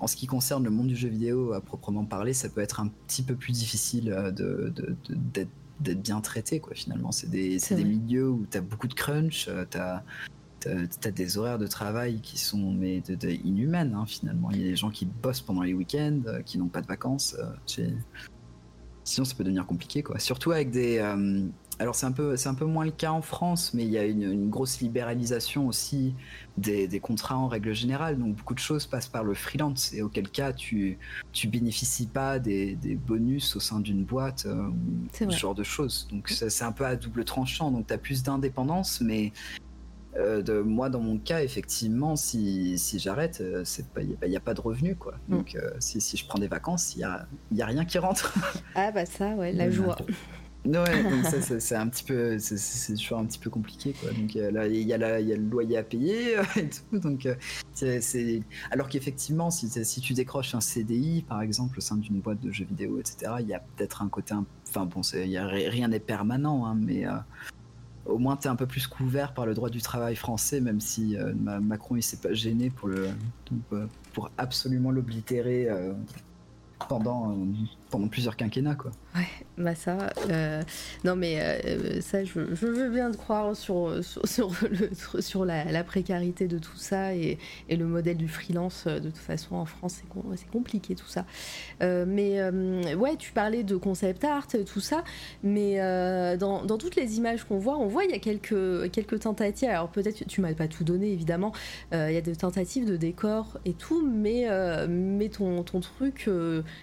en 0.00 0.06
ce 0.06 0.16
qui 0.16 0.26
concerne 0.26 0.62
le 0.64 0.70
monde 0.70 0.88
du 0.88 0.96
jeu 0.96 1.08
vidéo 1.08 1.52
à 1.52 1.60
proprement 1.60 2.04
parler, 2.04 2.32
ça 2.34 2.48
peut 2.48 2.60
être 2.60 2.80
un 2.80 2.88
petit 3.06 3.22
peu 3.22 3.34
plus 3.36 3.52
difficile 3.52 4.04
de- 4.36 4.72
de- 4.74 4.96
de- 5.08 5.46
d'être 5.80 6.02
bien 6.02 6.20
traité 6.20 6.60
quoi 6.60 6.74
finalement. 6.74 7.10
C'est 7.10 7.30
des, 7.30 7.58
des 7.76 7.84
milieux 7.84 8.28
où 8.30 8.46
tu 8.50 8.58
as 8.58 8.60
beaucoup 8.60 8.86
de 8.88 8.94
crunch, 8.94 9.48
tu 9.70 9.78
as 9.78 10.04
T'as 11.00 11.10
des 11.10 11.38
horaires 11.38 11.58
de 11.58 11.66
travail 11.66 12.20
qui 12.20 12.38
sont 12.38 12.72
mais 12.72 13.00
de, 13.00 13.14
de 13.14 13.30
inhumaines 13.30 13.94
hein, 13.94 14.06
finalement. 14.06 14.50
Il 14.50 14.60
y 14.60 14.64
a 14.64 14.70
des 14.70 14.76
gens 14.76 14.90
qui 14.90 15.06
bossent 15.06 15.40
pendant 15.42 15.62
les 15.62 15.74
week-ends, 15.74 16.20
euh, 16.26 16.42
qui 16.42 16.58
n'ont 16.58 16.68
pas 16.68 16.80
de 16.80 16.86
vacances. 16.86 17.36
euh, 17.38 17.88
Sinon, 19.06 19.26
ça 19.26 19.34
peut 19.34 19.44
devenir 19.44 19.66
compliqué, 19.66 20.02
quoi. 20.02 20.18
Surtout 20.18 20.52
avec 20.52 20.70
des. 20.70 20.96
euh, 20.96 21.46
Alors, 21.78 21.94
c'est 21.94 22.06
un 22.06 22.12
peu, 22.12 22.38
c'est 22.38 22.48
un 22.48 22.54
peu 22.54 22.64
moins 22.64 22.86
le 22.86 22.90
cas 22.90 23.10
en 23.12 23.20
France, 23.20 23.74
mais 23.74 23.84
il 23.84 23.90
y 23.90 23.98
a 23.98 24.04
une, 24.04 24.22
une 24.22 24.48
grosse 24.48 24.80
libéralisation 24.80 25.66
aussi 25.66 26.14
des, 26.56 26.88
des 26.88 27.00
contrats 27.00 27.36
en 27.36 27.46
règle 27.46 27.74
générale. 27.74 28.18
Donc, 28.18 28.36
beaucoup 28.36 28.54
de 28.54 28.60
choses 28.60 28.86
passent 28.86 29.10
par 29.10 29.22
le 29.22 29.34
freelance, 29.34 29.92
et 29.92 30.00
auquel 30.00 30.30
cas, 30.30 30.54
tu, 30.54 30.96
tu 31.32 31.48
bénéficies 31.48 32.06
pas 32.06 32.38
des, 32.38 32.76
des 32.76 32.94
bonus 32.94 33.56
au 33.56 33.60
sein 33.60 33.80
d'une 33.80 34.04
boîte 34.04 34.46
euh, 34.46 34.68
ou 34.68 35.30
ce 35.30 35.36
genre 35.36 35.54
de 35.54 35.64
choses. 35.64 36.08
Donc, 36.10 36.30
c'est 36.30 36.64
un 36.64 36.72
peu 36.72 36.86
à 36.86 36.96
double 36.96 37.26
tranchant. 37.26 37.70
Donc, 37.70 37.86
tu 37.88 37.92
as 37.92 37.98
plus 37.98 38.22
d'indépendance, 38.22 39.02
mais 39.02 39.32
euh, 40.16 40.42
de, 40.42 40.60
moi, 40.60 40.90
dans 40.90 41.00
mon 41.00 41.18
cas, 41.18 41.42
effectivement, 41.42 42.16
si, 42.16 42.78
si 42.78 42.98
j'arrête, 42.98 43.40
euh, 43.40 43.64
il 44.00 44.06
n'y 44.08 44.16
a, 44.22 44.26
y 44.28 44.36
a 44.36 44.40
pas 44.40 44.54
de 44.54 44.60
revenu, 44.60 44.94
quoi. 44.96 45.14
Mm. 45.28 45.36
Donc, 45.36 45.54
euh, 45.56 45.70
si, 45.80 46.00
si 46.00 46.16
je 46.16 46.26
prends 46.26 46.38
des 46.38 46.48
vacances, 46.48 46.94
il 46.94 46.98
n'y 46.98 47.04
a, 47.04 47.26
y 47.52 47.62
a 47.62 47.66
rien 47.66 47.84
qui 47.84 47.98
rentre. 47.98 48.32
Ah 48.76 48.90
bah 48.92 49.06
ça 49.06 49.30
ouais, 49.34 49.52
la 49.52 49.70
joie. 49.70 49.96
Ouais, 50.66 51.02
donc 51.02 51.24
ça, 51.26 51.40
c'est 51.60 51.74
un 51.76 51.88
petit 51.88 52.04
peu, 52.04 52.38
c'est- 52.38 52.94
toujours 52.94 53.18
un 53.18 53.26
petit 53.26 53.38
peu 53.38 53.50
compliqué, 53.50 53.92
quoi. 54.00 54.10
Donc 54.12 54.34
euh, 54.36 54.50
là, 54.50 54.66
il 54.66 54.76
y, 54.82 54.92
a 54.94 54.98
la- 54.98 55.20
il 55.20 55.28
y 55.28 55.32
a 55.32 55.36
le 55.36 55.42
loyer 55.42 55.76
à 55.76 55.82
payer 55.82 56.38
euh, 56.38 56.42
et 56.56 56.68
tout. 56.68 56.98
Donc, 56.98 57.26
euh, 57.26 57.34
c'est- 57.72 58.42
alors 58.70 58.88
qu'effectivement, 58.88 59.50
si, 59.50 59.68
si 59.68 60.00
tu 60.00 60.14
décroches 60.14 60.54
un 60.54 60.60
CDI, 60.60 61.22
par 61.28 61.42
exemple, 61.42 61.78
au 61.78 61.80
sein 61.82 61.96
d'une 61.96 62.20
boîte 62.20 62.40
de 62.40 62.50
jeux 62.50 62.64
vidéo, 62.64 62.98
etc., 62.98 63.32
il 63.40 63.46
y 63.48 63.54
a 63.54 63.60
peut-être 63.60 64.00
un 64.02 64.08
côté, 64.08 64.32
un- 64.34 64.46
enfin 64.68 64.86
bon, 64.86 65.02
c'est- 65.02 65.24
rien 65.24 65.88
n'est 65.88 66.00
permanent, 66.00 66.66
hein, 66.66 66.76
mais 66.80 67.06
euh, 67.06 67.10
au 68.06 68.18
moins 68.18 68.36
tu 68.36 68.46
es 68.46 68.50
un 68.50 68.56
peu 68.56 68.66
plus 68.66 68.86
couvert 68.86 69.32
par 69.34 69.46
le 69.46 69.54
droit 69.54 69.70
du 69.70 69.80
travail 69.82 70.16
français, 70.16 70.60
même 70.60 70.80
si 70.80 71.16
euh, 71.16 71.32
Ma- 71.34 71.60
Macron 71.60 71.96
il 71.96 72.02
s'est 72.02 72.18
pas 72.18 72.32
gêné 72.34 72.70
pour 72.70 72.88
pour 74.12 74.30
absolument 74.38 74.90
l'oblitérer. 74.90 75.68
euh, 75.68 75.92
pendant, 76.88 77.30
euh, 77.30 77.34
pendant 77.94 78.08
plusieurs 78.08 78.36
quinquennats, 78.36 78.74
quoi. 78.74 78.90
Ouais, 79.14 79.28
bah 79.56 79.76
ça, 79.76 80.10
euh, 80.28 80.62
non 81.04 81.14
mais 81.14 81.40
euh, 81.40 82.00
ça, 82.00 82.24
je, 82.24 82.40
veux 82.40 82.90
bien 82.90 83.12
te 83.12 83.16
croire 83.16 83.54
sur, 83.54 84.00
sur, 84.02 85.44
la, 85.44 85.84
précarité 85.84 86.48
de 86.48 86.58
tout 86.58 86.76
ça 86.76 87.14
et, 87.14 87.38
le 87.70 87.84
modèle 87.84 88.16
du 88.16 88.26
freelance. 88.26 88.88
De 88.88 88.98
toute 88.98 89.18
façon, 89.18 89.54
en 89.54 89.64
France, 89.64 90.02
c'est 90.34 90.50
compliqué 90.50 90.96
tout 90.96 91.06
ça. 91.06 91.24
Euh, 91.82 92.04
mais 92.06 92.40
euh, 92.40 92.96
ouais, 92.96 93.16
tu 93.16 93.30
parlais 93.30 93.62
de 93.62 93.76
concept 93.76 94.24
art, 94.24 94.48
tout 94.48 94.80
ça, 94.80 95.04
mais 95.44 95.80
euh, 95.80 96.36
dans, 96.36 96.64
dans, 96.64 96.78
toutes 96.78 96.96
les 96.96 97.16
images 97.16 97.44
qu'on 97.44 97.58
voit, 97.58 97.78
on 97.78 97.86
voit 97.86 98.04
il 98.04 98.10
y 98.10 98.14
a 98.14 98.18
quelques, 98.18 98.90
quelques 98.90 99.20
tentatives. 99.20 99.68
Alors 99.68 99.88
peut-être 99.88 100.26
tu 100.26 100.40
m'as 100.40 100.54
pas 100.54 100.66
tout 100.66 100.82
donné, 100.82 101.12
évidemment. 101.12 101.52
Il 101.92 102.12
y 102.12 102.16
a 102.16 102.20
des 102.20 102.34
tentatives 102.34 102.86
de 102.86 102.96
décor 102.96 103.58
et 103.64 103.72
tout, 103.72 104.04
mais, 104.04 104.48
mais 104.88 105.28
ton, 105.28 105.62
ton 105.62 105.78
truc, 105.80 106.28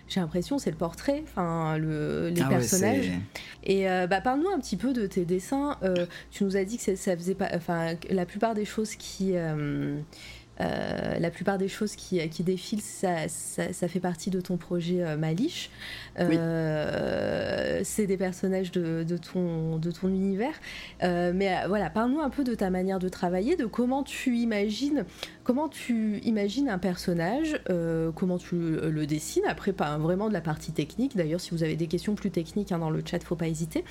j'ai 0.08 0.20
l'impression, 0.20 0.58
c'est 0.58 0.72
le 0.72 0.78
portrait, 0.78 1.01
enfin 1.24 1.78
le, 1.78 2.30
les 2.30 2.42
ah 2.42 2.50
personnages. 2.50 3.08
Ouais, 3.08 3.20
et 3.64 3.90
euh, 3.90 4.08
bah, 4.08 4.22
parle-nous 4.22 4.50
un 4.50 4.60
petit 4.60 4.78
peu 4.78 4.94
de 4.94 5.06
tes 5.08 5.26
dessins. 5.26 5.78
Euh, 5.84 6.06
tu 6.32 6.44
nous 6.44 6.58
as 6.58 6.64
dit 6.64 6.78
que 6.78 6.96
ça 6.96 7.16
faisait 7.16 7.36
pas, 7.36 7.50
enfin, 7.54 7.96
la 8.10 8.26
plupart 8.26 8.54
des 8.54 8.66
choses 8.66 8.96
qui, 8.96 9.36
euh, 10.60 10.92
euh, 11.12 11.20
la 11.20 11.30
plupart 11.30 11.58
des 11.58 11.68
choses 11.68 11.96
qui, 11.96 12.28
qui 12.30 12.44
défilent, 12.44 12.82
ça, 12.82 13.28
ça, 13.28 13.74
ça, 13.74 13.88
fait 13.88 14.00
partie 14.00 14.30
de 14.30 14.42
ton 14.42 14.58
projet 14.58 15.04
euh, 15.04 15.18
Malish. 15.18 15.70
Euh, 16.20 17.80
oui. 17.80 17.86
C'est 17.86 18.06
des 18.08 18.18
personnages 18.18 18.72
de, 18.72 19.04
de, 19.04 19.18
ton, 19.18 19.78
de 19.78 19.92
ton 19.92 20.10
univers. 20.10 20.54
mais 21.02 21.56
voilà, 21.68 21.90
parle-nous 21.90 22.20
un 22.20 22.30
peu 22.30 22.44
de 22.44 22.54
ta 22.56 22.70
manière 22.70 23.00
de 23.00 23.10
travailler, 23.10 23.56
de 23.56 23.66
comment 23.66 24.04
tu 24.04 24.38
imagines, 24.38 25.06
comment 25.44 25.68
tu 25.68 26.20
imagines 26.20 26.70
un 26.70 26.78
personnage, 26.78 27.60
comment 28.16 28.38
tu 28.38 28.56
le 28.56 29.06
dessines. 29.06 29.44
Après, 29.48 29.74
pas 29.74 29.98
vraiment 29.98 30.28
de 30.28 30.34
la 30.34 30.42
partie 30.42 30.72
technique. 30.72 31.16
D'ailleurs, 31.16 31.42
si 31.42 31.52
vous 31.52 31.64
avez 31.64 31.76
des 31.76 31.88
questions 31.88 32.16
plus 32.16 32.32
techniques 32.32 32.72
hein, 32.72 32.80
dans 32.80 32.90
le 32.90 33.02
chat, 33.06 33.24
faut 33.24 33.36
pas 33.36 33.48
hésiter. 33.48 33.84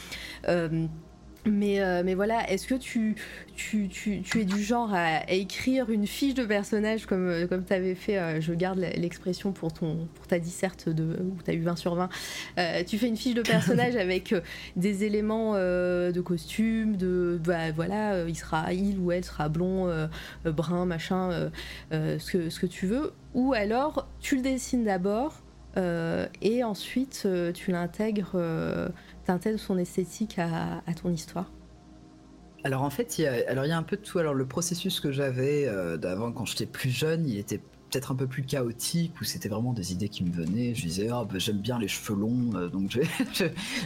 Mais, 1.46 1.80
euh, 1.80 2.02
mais 2.04 2.14
voilà, 2.14 2.50
est-ce 2.50 2.66
que 2.66 2.74
tu, 2.74 3.14
tu, 3.56 3.88
tu, 3.88 4.20
tu, 4.20 4.40
es 4.40 4.44
du 4.44 4.62
genre 4.62 4.92
à, 4.92 5.16
à, 5.16 5.32
écrire 5.32 5.88
une 5.88 6.06
fiche 6.06 6.34
de 6.34 6.44
personnage 6.44 7.06
comme, 7.06 7.28
euh, 7.28 7.46
comme 7.46 7.64
tu 7.64 7.72
avais 7.72 7.94
fait, 7.94 8.18
euh, 8.18 8.40
je 8.42 8.52
garde 8.52 8.78
l'expression 8.78 9.52
pour, 9.52 9.72
ton, 9.72 10.06
pour 10.14 10.26
ta 10.26 10.38
disserte 10.38 10.90
de, 10.90 11.16
où 11.18 11.36
tu 11.42 11.50
as 11.50 11.54
eu 11.54 11.62
20 11.62 11.76
sur 11.76 11.94
20, 11.94 12.10
euh, 12.58 12.84
tu 12.84 12.98
fais 12.98 13.08
une 13.08 13.16
fiche 13.16 13.34
de 13.34 13.40
personnage 13.40 13.96
avec 13.96 14.34
des 14.76 15.04
éléments 15.04 15.54
de 15.54 16.20
costume, 16.20 16.96
de 16.96 17.40
bah, 17.42 17.72
voilà, 17.72 18.24
il 18.28 18.36
sera, 18.36 18.72
il 18.74 18.98
ou 18.98 19.10
elle 19.10 19.24
sera 19.24 19.48
blond, 19.48 19.90
brun, 20.44 20.84
machin, 20.84 21.50
ce, 21.90 22.30
que, 22.30 22.50
ce 22.50 22.60
que 22.60 22.66
tu 22.66 22.86
veux, 22.86 23.12
ou 23.34 23.54
alors 23.54 24.08
tu 24.20 24.36
le 24.36 24.42
dessines 24.42 24.84
d'abord 24.84 25.40
et 25.76 26.64
ensuite 26.64 27.26
tu 27.54 27.70
l'intègres 27.70 28.36
t'intègres 29.30 29.60
son 29.60 29.78
esthétique 29.78 30.38
à, 30.38 30.82
ton 31.00 31.10
histoire 31.10 31.50
Alors 32.64 32.82
en 32.82 32.90
fait, 32.90 33.18
il 33.18 33.22
y 33.22 33.26
a, 33.26 33.48
alors 33.48 33.64
il 33.64 33.68
y 33.68 33.72
a 33.72 33.78
un 33.78 33.82
peu 33.82 33.96
de 33.96 34.02
tout. 34.02 34.18
Alors 34.18 34.34
le 34.34 34.46
processus 34.46 35.00
que 35.00 35.12
j'avais 35.12 35.66
euh, 35.66 35.96
d'avant 35.96 36.32
quand 36.32 36.46
j'étais 36.46 36.66
plus 36.66 36.90
jeune, 36.90 37.28
il 37.28 37.38
était 37.38 37.58
peut-être 37.58 38.12
un 38.12 38.14
peu 38.14 38.28
plus 38.28 38.44
chaotique 38.44 39.20
où 39.20 39.24
c'était 39.24 39.48
vraiment 39.48 39.72
des 39.72 39.92
idées 39.92 40.08
qui 40.08 40.24
me 40.24 40.32
venaient. 40.32 40.74
Je 40.74 40.82
disais 40.82 41.10
oh, 41.12 41.26
j'aime 41.34 41.58
bien 41.58 41.78
les 41.78 41.88
cheveux 41.88 42.18
longs, 42.18 42.50
euh, 42.54 42.68
donc 42.68 42.90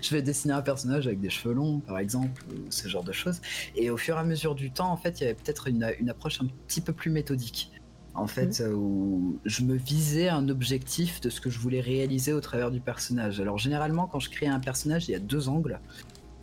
je 0.02 0.10
vais, 0.10 0.22
dessiner 0.22 0.54
un 0.54 0.62
personnage 0.62 1.06
avec 1.06 1.20
des 1.20 1.30
cheveux 1.30 1.54
longs 1.54 1.80
par 1.80 1.98
exemple, 1.98 2.42
ou 2.50 2.70
ce 2.70 2.88
genre 2.88 3.04
de 3.04 3.12
choses. 3.12 3.40
Et 3.76 3.90
au 3.90 3.96
fur 3.96 4.16
et 4.16 4.20
à 4.20 4.24
mesure 4.24 4.54
du 4.54 4.70
temps, 4.70 4.90
en 4.90 4.96
fait, 4.96 5.20
il 5.20 5.24
y 5.24 5.26
avait 5.26 5.34
peut-être 5.34 5.68
une 5.68 6.08
approche 6.08 6.40
un 6.40 6.46
petit 6.66 6.80
peu 6.80 6.92
plus 6.92 7.10
méthodique 7.10 7.70
en 8.14 8.26
fait, 8.26 8.60
mmh. 8.60 8.72
où 8.74 9.38
je 9.44 9.62
me 9.62 9.74
visais 9.74 10.28
un 10.28 10.48
objectif 10.48 11.20
de 11.20 11.30
ce 11.30 11.40
que 11.40 11.50
je 11.50 11.58
voulais 11.58 11.80
réaliser 11.80 12.32
au 12.32 12.40
travers 12.40 12.70
du 12.70 12.80
personnage. 12.80 13.40
Alors 13.40 13.58
généralement, 13.58 14.06
quand 14.06 14.20
je 14.20 14.30
crée 14.30 14.46
un 14.46 14.60
personnage, 14.60 15.08
il 15.08 15.12
y 15.12 15.14
a 15.14 15.20
deux 15.20 15.48
angles. 15.48 15.80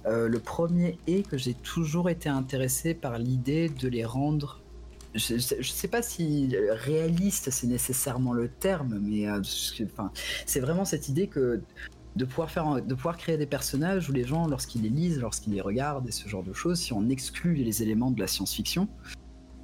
Euh, 0.06 0.28
le 0.28 0.40
premier 0.40 0.98
est 1.08 1.28
que 1.28 1.38
j'ai 1.38 1.54
toujours 1.54 2.10
été 2.10 2.28
intéressé 2.28 2.94
par 2.94 3.18
l'idée 3.20 3.70
de 3.70 3.88
les 3.88 4.04
rendre. 4.04 4.62
Je, 5.14 5.36
ne 5.36 5.64
sais 5.64 5.88
pas 5.88 6.02
si 6.02 6.56
réaliste 6.70 7.52
c'est 7.52 7.68
nécessairement 7.68 8.34
le 8.34 8.48
terme, 8.48 9.00
mais 9.02 9.28
euh, 9.28 9.42
c'est 9.44 10.60
vraiment 10.60 10.86
cette 10.86 11.10
idée 11.10 11.28
que 11.28 11.62
de 12.16 12.26
pouvoir 12.26 12.50
faire, 12.50 12.82
de 12.82 12.94
pouvoir 12.96 13.18
créer 13.18 13.38
des 13.38 13.46
personnages 13.46 14.10
où 14.10 14.14
les 14.14 14.24
gens, 14.26 14.48
lorsqu'ils 14.48 14.82
les 14.82 14.90
lisent, 14.90 15.20
lorsqu'ils 15.20 15.54
les 15.54 15.62
regardent 15.62 16.08
et 16.08 16.12
ce 16.12 16.28
genre 16.28 16.44
de 16.44 16.54
choses, 16.54 16.80
si 16.80 16.94
on 16.94 17.10
exclut 17.10 17.54
les 17.54 17.84
éléments 17.84 18.12
de 18.12 18.20
la 18.20 18.28
science-fiction, 18.28 18.88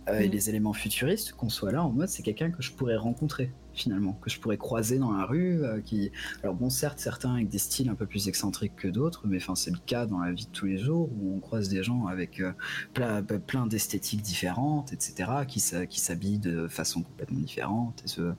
euh, 0.09 0.19
et 0.19 0.27
les 0.27 0.49
éléments 0.49 0.73
futuristes, 0.73 1.33
qu'on 1.33 1.49
soit 1.49 1.71
là 1.71 1.83
en 1.83 1.91
mode 1.91 2.09
c'est 2.09 2.23
quelqu'un 2.23 2.51
que 2.51 2.61
je 2.61 2.71
pourrais 2.71 2.95
rencontrer 2.95 3.51
finalement, 3.73 4.13
que 4.13 4.29
je 4.29 4.39
pourrais 4.39 4.57
croiser 4.57 4.97
dans 4.97 5.11
la 5.11 5.25
rue. 5.25 5.63
Euh, 5.63 5.81
qui... 5.81 6.11
Alors 6.41 6.55
bon, 6.55 6.69
certes, 6.69 6.99
certains 6.99 7.35
avec 7.35 7.47
des 7.47 7.59
styles 7.59 7.89
un 7.89 7.95
peu 7.95 8.07
plus 8.07 8.27
excentriques 8.27 8.75
que 8.75 8.87
d'autres, 8.87 9.27
mais 9.27 9.37
enfin 9.37 9.53
c'est 9.53 9.69
le 9.69 9.77
cas 9.85 10.07
dans 10.07 10.19
la 10.19 10.31
vie 10.31 10.45
de 10.45 10.51
tous 10.51 10.65
les 10.65 10.77
jours 10.77 11.09
où 11.11 11.35
on 11.35 11.39
croise 11.39 11.69
des 11.69 11.83
gens 11.83 12.07
avec 12.07 12.39
euh, 12.39 12.53
plein, 12.93 13.21
plein 13.21 13.67
d'esthétiques 13.67 14.23
différentes, 14.23 14.93
etc., 14.93 15.31
qui, 15.47 15.61
qui 15.87 15.99
s'habillent 15.99 16.39
de 16.39 16.67
façon 16.67 17.03
complètement 17.03 17.39
différente 17.39 18.01
et, 18.03 18.07
ce... 18.07 18.33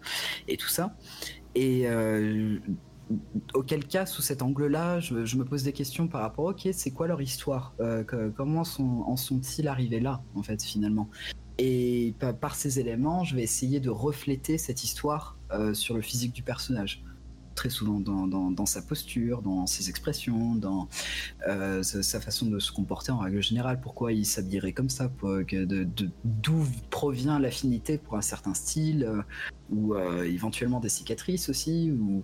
et 0.49 0.57
tout 0.57 0.69
ça. 0.69 0.97
Et 1.55 1.87
auquel 3.55 3.87
cas, 3.87 4.07
sous 4.07 4.23
cet 4.23 4.43
angle-là, 4.43 5.01
je, 5.01 5.25
je, 5.25 5.37
me 5.37 5.45
pose 5.45 5.63
des 5.63 5.73
questions 5.73 6.09
par 6.09 6.21
rapport, 6.21 6.47
ok, 6.47 6.69
c'est 6.73 6.91
quoi 6.91 7.07
leur 7.07 7.21
histoire? 7.21 7.75
Euh, 7.81 8.05
que, 8.05 8.31
Comment 8.31 8.65
sont, 8.65 9.05
en 9.07 9.17
sont-ils 9.17 9.69
arrivés 9.69 10.01
là, 10.01 10.23
en 10.35 10.43
fait, 10.43 10.63
finalement? 10.63 11.09
Et 11.59 12.15
par 12.41 12.55
ces 12.55 12.79
éléments, 12.79 13.25
je 13.25 13.35
vais 13.35 13.43
essayer 13.43 13.81
de 13.81 13.91
refléter 13.91 14.59
cette 14.59 14.85
histoire 14.85 15.37
euh, 15.53 15.75
sur 15.75 15.97
le 15.97 16.03
physique 16.03 16.33
du 16.33 16.43
personnage. 16.43 17.03
Très 17.57 17.71
souvent 17.71 17.99
dans, 17.99 18.67
sa 18.67 18.81
posture, 18.83 19.43
dans 19.43 19.67
ses 19.67 19.89
expressions, 19.89 20.55
dans 20.55 20.89
euh, 21.49 21.83
sa 21.83 22.21
façon 22.21 22.47
de 22.47 22.61
se 22.61 22.71
comporter 22.71 23.11
en 23.11 23.19
règle 23.19 23.43
générale. 23.43 23.81
Pourquoi 23.81 24.13
il 24.13 24.25
s'habillerait 24.25 24.73
comme 24.73 24.89
ça 24.89 25.11
D'où 26.25 26.65
provient 26.91 27.41
l'affinité 27.41 27.99
pour 27.99 28.17
un 28.17 28.21
certain 28.21 28.55
style 28.55 29.03
euh, 29.03 29.23
Ou 29.71 29.97
éventuellement 29.97 30.79
des 30.79 30.89
cicatrices 30.89 31.49
aussi 31.49 31.91
ou, 31.91 32.23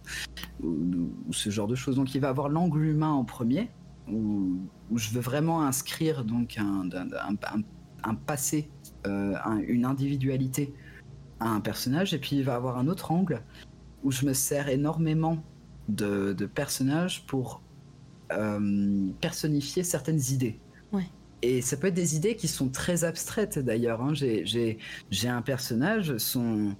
ce 1.32 1.50
genre 1.50 1.66
de 1.66 1.74
choses. 1.74 1.96
Donc 1.96 2.14
il 2.14 2.20
va 2.20 2.28
avoir 2.28 2.48
l'angle 2.48 2.84
humain 2.84 3.10
en 3.10 3.24
premier, 3.24 3.70
où, 4.08 4.60
je 4.94 5.10
veux 5.10 5.20
vraiment 5.20 5.62
inscrire 5.62 6.24
donc 6.24 6.58
un, 6.58 8.14
passé 8.14 8.70
un, 9.04 9.58
une 9.58 9.84
individualité 9.84 10.74
à 11.40 11.48
un 11.48 11.60
personnage, 11.60 12.14
et 12.14 12.18
puis 12.18 12.36
il 12.36 12.44
va 12.44 12.54
avoir 12.54 12.78
un 12.78 12.88
autre 12.88 13.10
angle 13.10 13.42
où 14.02 14.10
je 14.10 14.26
me 14.26 14.32
sers 14.32 14.68
énormément 14.68 15.42
de, 15.88 16.32
de 16.32 16.46
personnages 16.46 17.26
pour 17.26 17.62
euh, 18.32 19.08
personnifier 19.20 19.82
certaines 19.82 20.20
idées. 20.30 20.58
Ouais. 20.92 21.06
Et 21.42 21.60
ça 21.60 21.76
peut 21.76 21.88
être 21.88 21.94
des 21.94 22.16
idées 22.16 22.36
qui 22.36 22.48
sont 22.48 22.68
très 22.68 23.04
abstraites 23.04 23.58
d'ailleurs. 23.58 24.00
Hein. 24.00 24.14
J'ai 24.14 25.28
un 25.28 25.42
personnage, 25.42 26.16
son... 26.16 26.74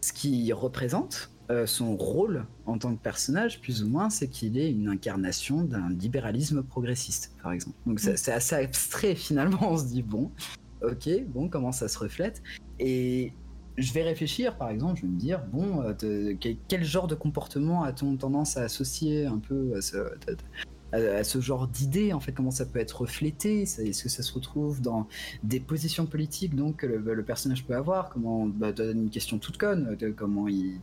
ce 0.00 0.12
qu'il 0.12 0.52
représente, 0.54 1.30
euh, 1.50 1.66
son 1.66 1.96
rôle 1.96 2.46
en 2.64 2.78
tant 2.78 2.94
que 2.96 3.00
personnage, 3.00 3.60
plus 3.60 3.84
ou 3.84 3.88
moins, 3.88 4.10
c'est 4.10 4.28
qu'il 4.28 4.58
est 4.58 4.70
une 4.70 4.88
incarnation 4.88 5.62
d'un 5.62 5.88
libéralisme 5.90 6.64
progressiste, 6.64 7.36
par 7.40 7.52
exemple. 7.52 7.76
Donc 7.86 8.02
mmh. 8.02 8.16
c'est 8.16 8.32
assez 8.32 8.56
abstrait 8.56 9.14
finalement, 9.14 9.72
on 9.72 9.76
se 9.76 9.84
dit, 9.84 10.02
bon, 10.02 10.32
ok, 10.82 11.08
bon, 11.28 11.48
comment 11.48 11.72
ça 11.72 11.88
se 11.88 11.98
reflète 11.98 12.42
Et 12.78 13.32
je 13.78 13.92
vais 13.92 14.02
réfléchir, 14.02 14.56
par 14.56 14.70
exemple, 14.70 14.96
je 14.96 15.02
vais 15.02 15.08
me 15.08 15.18
dire, 15.18 15.42
bon, 15.52 15.82
euh, 15.82 16.34
quel 16.68 16.84
genre 16.84 17.06
de 17.06 17.14
comportement 17.14 17.82
a-t-on 17.84 18.16
tendance 18.16 18.56
à 18.56 18.62
associer 18.62 19.26
un 19.26 19.38
peu 19.38 19.74
à 19.76 19.80
ce, 21.24 21.40
genre 21.40 21.68
d'idées, 21.68 22.14
en 22.14 22.20
fait, 22.20 22.32
comment 22.32 22.50
ça 22.50 22.64
peut 22.64 22.78
être 22.78 23.02
reflété 23.02 23.62
Est-ce 23.62 24.02
que 24.02 24.08
ça 24.08 24.22
se 24.22 24.32
retrouve 24.32 24.80
dans 24.80 25.06
des 25.42 25.60
positions 25.60 26.06
politiques 26.06 26.54
donc 26.54 26.76
que 26.76 26.86
le, 26.86 27.14
le 27.14 27.22
personnage 27.22 27.66
peut 27.66 27.74
avoir 27.74 28.08
Comment, 28.08 28.46
bah, 28.46 28.70
une 28.78 29.10
question 29.10 29.38
toute 29.38 29.58
conne, 29.58 29.94
de 29.96 30.08
comment 30.08 30.48
il, 30.48 30.80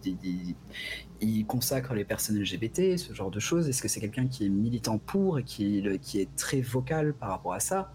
consacre 1.47 1.95
les 1.95 2.05
personnes 2.05 2.37
LGBT, 2.39 2.97
ce 2.97 3.13
genre 3.13 3.31
de 3.31 3.39
choses 3.39 3.67
Est-ce 3.69 3.81
que 3.81 3.87
c'est 3.87 4.01
quelqu'un 4.01 4.27
qui 4.27 4.45
est 4.45 4.49
militant 4.49 4.99
pour 4.99 5.39
et 5.39 5.43
qui, 5.43 5.79
est 5.79 6.35
très 6.35 6.61
vocal 6.61 7.15
par 7.15 7.29
rapport 7.29 7.53
à 7.53 7.59
ça? 7.59 7.91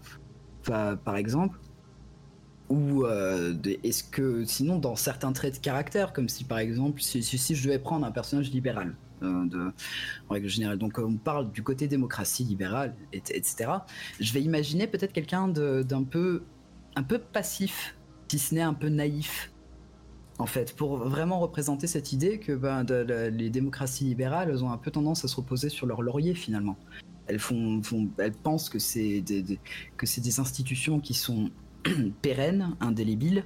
Enfin, 0.61 0.97
Par 0.97 1.15
exemple 1.15 1.57
ou 2.69 3.05
euh, 3.05 3.55
est-ce 3.83 4.03
que 4.03 4.45
sinon 4.45 4.77
dans 4.77 4.95
certains 4.95 5.33
traits 5.33 5.55
de 5.55 5.59
caractère 5.59 6.13
comme 6.13 6.29
si 6.29 6.43
par 6.43 6.59
exemple 6.59 7.01
si, 7.01 7.23
si 7.23 7.55
je 7.55 7.63
devais 7.63 7.79
prendre 7.79 8.05
un 8.05 8.11
personnage 8.11 8.51
libéral 8.51 8.95
euh, 9.23 9.71
en 10.29 10.33
règle 10.33 10.47
générale 10.47 10.77
donc 10.77 10.99
on 10.99 11.17
parle 11.17 11.51
du 11.51 11.63
côté 11.63 11.87
démocratie 11.87 12.43
libérale 12.43 12.95
et, 13.11 13.17
etc 13.17 13.71
je 14.19 14.33
vais 14.33 14.41
imaginer 14.41 14.87
peut-être 14.87 15.13
quelqu'un 15.13 15.47
d'un 15.47 16.03
peu 16.03 16.43
un 16.95 17.03
peu 17.03 17.17
passif 17.17 17.95
si 18.29 18.39
ce 18.39 18.55
n'est 18.55 18.61
un 18.61 18.75
peu 18.75 18.89
naïf 18.89 19.51
en 20.37 20.45
fait 20.45 20.75
pour 20.75 20.97
vraiment 20.97 21.39
représenter 21.39 21.85
cette 21.85 22.13
idée 22.13 22.39
que 22.39 22.53
ben, 22.53 22.83
les 22.83 23.49
démocraties 23.49 24.05
libérales 24.05 24.49
elles 24.49 24.63
ont 24.63 24.71
un 24.71 24.77
peu 24.77 24.89
tendance 24.89 25.25
à 25.25 25.27
se 25.27 25.35
reposer 25.35 25.69
sur 25.69 25.85
leur 25.85 26.01
laurier 26.01 26.33
finalement. 26.33 26.77
Elles 27.27 27.39
font, 27.39 27.81
elles 28.17 28.33
pensent 28.33 28.69
que 28.69 28.79
c'est 28.79 29.23
que 29.97 30.05
c'est 30.07 30.21
des 30.21 30.39
institutions 30.39 30.99
qui 30.99 31.13
sont 31.13 31.51
pérenne, 32.21 32.75
indélébile, 32.79 33.43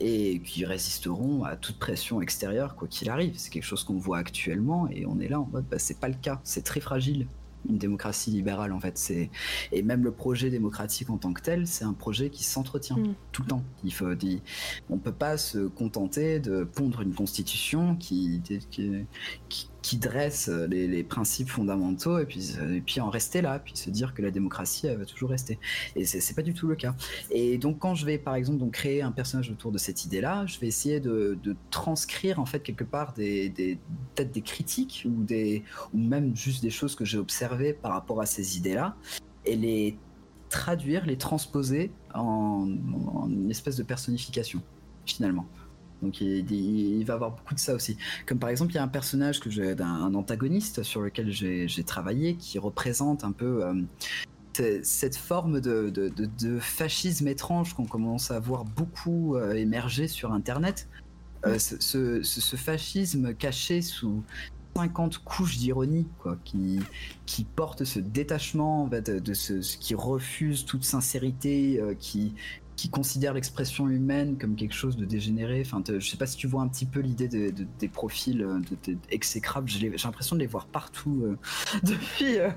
et 0.00 0.40
qui 0.40 0.64
résisteront 0.64 1.44
à 1.44 1.56
toute 1.56 1.78
pression 1.78 2.20
extérieure, 2.20 2.74
quoi 2.76 2.88
qu'il 2.88 3.08
arrive. 3.10 3.34
C'est 3.36 3.50
quelque 3.50 3.64
chose 3.64 3.84
qu'on 3.84 3.98
voit 3.98 4.18
actuellement 4.18 4.88
et 4.90 5.06
on 5.06 5.20
est 5.20 5.28
là 5.28 5.40
en 5.40 5.46
mode, 5.46 5.66
bah, 5.70 5.78
c'est 5.78 5.98
pas 6.00 6.08
le 6.08 6.16
cas, 6.20 6.40
c'est 6.44 6.64
très 6.64 6.80
fragile. 6.80 7.26
Une 7.66 7.78
démocratie 7.78 8.30
libérale, 8.30 8.72
en 8.72 8.80
fait, 8.80 8.98
c'est 8.98 9.30
et 9.72 9.82
même 9.82 10.04
le 10.04 10.10
projet 10.10 10.50
démocratique 10.50 11.08
en 11.08 11.16
tant 11.16 11.32
que 11.32 11.40
tel, 11.40 11.66
c'est 11.66 11.84
un 11.84 11.94
projet 11.94 12.28
qui 12.28 12.44
s'entretient 12.44 12.98
Mm. 12.98 13.14
tout 13.32 13.42
le 13.42 13.48
temps. 13.48 13.62
Il 13.84 13.94
faut, 13.94 14.06
on 14.90 14.98
peut 14.98 15.12
pas 15.12 15.38
se 15.38 15.66
contenter 15.68 16.40
de 16.40 16.64
pondre 16.64 17.00
une 17.00 17.14
constitution 17.14 17.96
qui 17.96 18.42
qui, 18.70 19.06
qui, 19.48 19.68
qui 19.84 19.98
dresse 19.98 20.48
les, 20.48 20.88
les 20.88 21.04
principes 21.04 21.50
fondamentaux 21.50 22.18
et 22.18 22.24
puis 22.24 22.56
et 22.72 22.80
puis 22.80 23.00
en 23.02 23.10
rester 23.10 23.42
là, 23.42 23.58
puis 23.58 23.76
se 23.76 23.90
dire 23.90 24.14
que 24.14 24.22
la 24.22 24.30
démocratie 24.30 24.86
elle 24.86 24.96
va 24.96 25.04
toujours 25.04 25.28
rester. 25.28 25.58
Et 25.94 26.06
c'est 26.06 26.34
pas 26.34 26.40
du 26.40 26.54
tout 26.54 26.66
le 26.66 26.74
cas. 26.74 26.94
Et 27.30 27.58
donc 27.58 27.80
quand 27.80 27.94
je 27.94 28.06
vais 28.06 28.16
par 28.16 28.34
exemple 28.34 28.60
donc 28.60 28.72
créer 28.72 29.02
un 29.02 29.12
personnage 29.12 29.50
autour 29.50 29.72
de 29.72 29.76
cette 29.76 30.06
idée-là, 30.06 30.46
je 30.46 30.58
vais 30.58 30.68
essayer 30.68 31.00
de, 31.00 31.38
transcrire 31.70 32.40
en 32.40 32.46
fait 32.46 32.60
quelque 32.60 32.84
part 32.84 33.12
des, 33.12 33.50
des 33.50 33.78
peut-être 34.14 34.32
des 34.32 34.40
critiques 34.40 35.06
ou 35.06 35.22
des 35.22 35.62
ou 35.92 35.98
même 35.98 36.34
juste 36.34 36.62
des 36.62 36.70
choses 36.70 36.94
que 36.94 37.04
j'ai 37.04 37.18
observées 37.18 37.74
par 37.74 37.92
rapport 37.92 38.22
à 38.22 38.26
ces 38.26 38.56
idées-là 38.56 38.96
et 39.44 39.54
les 39.54 39.98
traduire, 40.48 41.04
les 41.04 41.18
transposer 41.18 41.92
en, 42.14 42.66
en 43.14 43.28
une 43.28 43.50
espèce 43.50 43.76
de 43.76 43.82
personnification 43.82 44.62
finalement. 45.04 45.46
Donc 46.04 46.20
il, 46.20 46.50
il- 46.50 46.98
il 47.00 47.04
va 47.04 47.14
y 47.14 47.16
avoir 47.16 47.32
beaucoup 47.32 47.54
de 47.54 47.58
ça 47.60 47.74
aussi. 47.74 47.96
Comme 48.26 48.38
par 48.38 48.50
exemple, 48.50 48.72
il 48.72 48.76
y 48.76 48.78
a 48.78 48.82
un 48.84 48.88
personnage 48.88 49.40
que 49.40 49.50
j'ai 49.50 49.72
un 49.80 50.14
antagoniste 50.14 50.82
sur 50.82 51.00
lequel 51.00 51.30
j'ai 51.32 51.66
j'ai 51.66 51.82
travaillé 51.84 52.36
qui 52.36 52.58
représente 52.58 53.24
un 53.24 53.32
peu 53.32 53.64
euh, 53.64 53.82
cette 54.82 55.16
forme 55.16 55.60
de, 55.60 55.90
de- 55.90 56.08
de- 56.08 56.28
de 56.40 56.58
fascisme 56.60 57.26
étrange 57.26 57.74
qu'on 57.74 57.86
commence 57.86 58.30
à 58.30 58.38
voir 58.38 58.64
beaucoup 58.64 59.36
euh, 59.36 59.54
émerger 59.54 60.06
sur 60.06 60.32
Internet. 60.32 60.88
Euh, 61.44 61.58
ce, 61.58 61.76
ce- 61.80 62.22
ce- 62.22 62.40
ce 62.40 62.56
fascisme 62.56 63.34
caché 63.34 63.82
sous 63.82 64.22
50 64.76 65.18
couches 65.18 65.58
d'ironie, 65.58 66.06
quoi, 66.18 66.36
qui, 66.44 66.80
qui 67.26 67.44
porte 67.44 67.84
ce 67.84 67.98
détachement 68.00 68.84
en 68.84 68.88
fait, 68.90 69.10
de 69.10 69.34
ce, 69.34 69.60
ce 69.60 69.76
qui 69.76 69.94
refuse 69.94 70.64
toute 70.64 70.84
sincérité, 70.84 71.80
qui, 71.98 72.34
qui 72.76 72.88
considère 72.88 73.34
l'expression 73.34 73.88
humaine 73.88 74.36
comme 74.36 74.56
quelque 74.56 74.74
chose 74.74 74.96
de 74.96 75.04
dégénéré. 75.04 75.62
Enfin, 75.64 75.80
te- 75.80 76.00
je 76.00 76.10
sais 76.10 76.16
pas 76.16 76.26
si 76.26 76.36
tu 76.36 76.46
vois 76.48 76.62
un 76.62 76.68
petit 76.68 76.86
peu 76.86 77.00
l'idée 77.00 77.28
de- 77.28 77.50
de- 77.50 77.66
des 77.78 77.88
profils 77.88 78.42
euh, 78.42 78.58
de, 78.58 78.92
de- 78.92 78.98
exécrables. 79.10 79.68
J'ai 79.68 79.88
l'impression 79.90 80.34
de 80.36 80.40
les 80.40 80.46
voir 80.48 80.66
partout 80.66 81.22
euh, 81.24 81.36
depuis, 81.84 82.38
euh, 82.38 82.50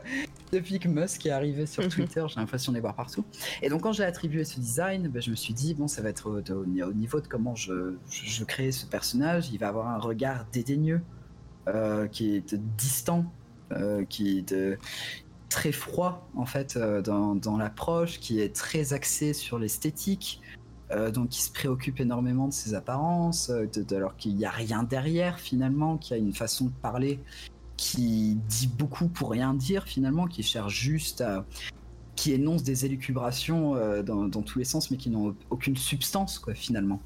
depuis 0.52 0.80
que 0.80 0.88
Musk 0.88 1.26
est 1.28 1.30
arrivé 1.32 1.66
sur 1.68 1.84
Mhm. 1.84 1.90
Twitter. 1.90 2.26
J'ai 2.30 2.40
l'impression 2.40 2.72
de 2.72 2.78
les 2.78 2.82
voir 2.82 2.96
partout. 2.96 3.24
Et 3.62 3.70
donc, 3.70 3.82
quand 3.82 3.92
j'ai 3.94 4.04
attribué 4.06 4.44
ce 4.44 4.60
design, 4.60 5.08
ben, 5.08 5.22
je 5.22 5.30
me 5.30 5.36
suis 5.36 5.54
dit, 5.54 5.74
bon, 5.76 5.88
ça 5.88 6.02
va 6.02 6.10
être 6.10 6.28
au, 6.30 6.40
au- 6.40 6.90
au 6.90 6.94
niveau 6.94 7.22
de 7.22 7.28
comment 7.28 7.54
je, 7.56 7.94
je, 8.10 8.26
je 8.26 8.44
crée 8.44 8.72
ce 8.72 8.86
personnage. 8.88 9.50
Il 9.52 9.60
va 9.60 9.68
avoir 9.68 9.88
un 9.88 10.00
regard 10.00 10.46
dédaigneux, 10.52 11.02
euh, 11.68 12.08
qui 12.08 12.36
est 12.36 12.56
distant, 12.78 13.32
euh, 13.74 14.04
qui 14.06 14.42
de- 14.44 14.78
très 15.50 15.72
froid 15.72 16.30
en 16.36 16.46
fait 16.46 16.78
euh, 16.78 17.02
dans, 17.02 17.58
l'approche, 17.58 18.20
qui 18.20 18.40
est 18.40 18.56
très 18.56 18.94
axé 18.94 19.34
sur 19.34 19.60
l'esthétique, 19.60 20.42
euh, 20.92 21.12
donc 21.12 21.30
qui 21.30 21.42
se 21.42 21.52
préoccupe 21.52 22.00
énormément 22.00 22.48
de 22.48 22.54
ses 22.54 22.74
apparences, 22.74 23.50
euh, 23.50 23.68
alors 23.92 24.16
qu'il 24.16 24.36
n'y 24.36 24.46
a 24.46 24.50
rien 24.50 24.84
derrière 24.84 25.40
finalement, 25.40 25.98
qui 25.98 26.14
a 26.14 26.18
une 26.18 26.34
façon 26.34 26.66
de 26.66 26.74
parler 26.82 27.20
qui 27.76 28.38
dit 28.48 28.68
beaucoup 28.68 29.08
pour 29.08 29.32
rien 29.32 29.54
dire 29.54 29.84
finalement, 29.84 30.28
qui 30.28 30.44
cherche 30.44 30.74
juste 30.74 31.22
à 31.22 31.46
qui 32.16 32.34
énonce 32.34 32.64
des 32.64 32.84
élucubrations 32.84 33.76
dans, 34.02 34.42
tous 34.42 34.58
les 34.58 34.66
sens, 34.66 34.90
mais 34.90 34.98
qui 34.98 35.12
n'ont 35.12 35.36
aucune 35.52 35.78
substance 35.78 36.40
quoi 36.40 36.56
finalement. 36.56 37.00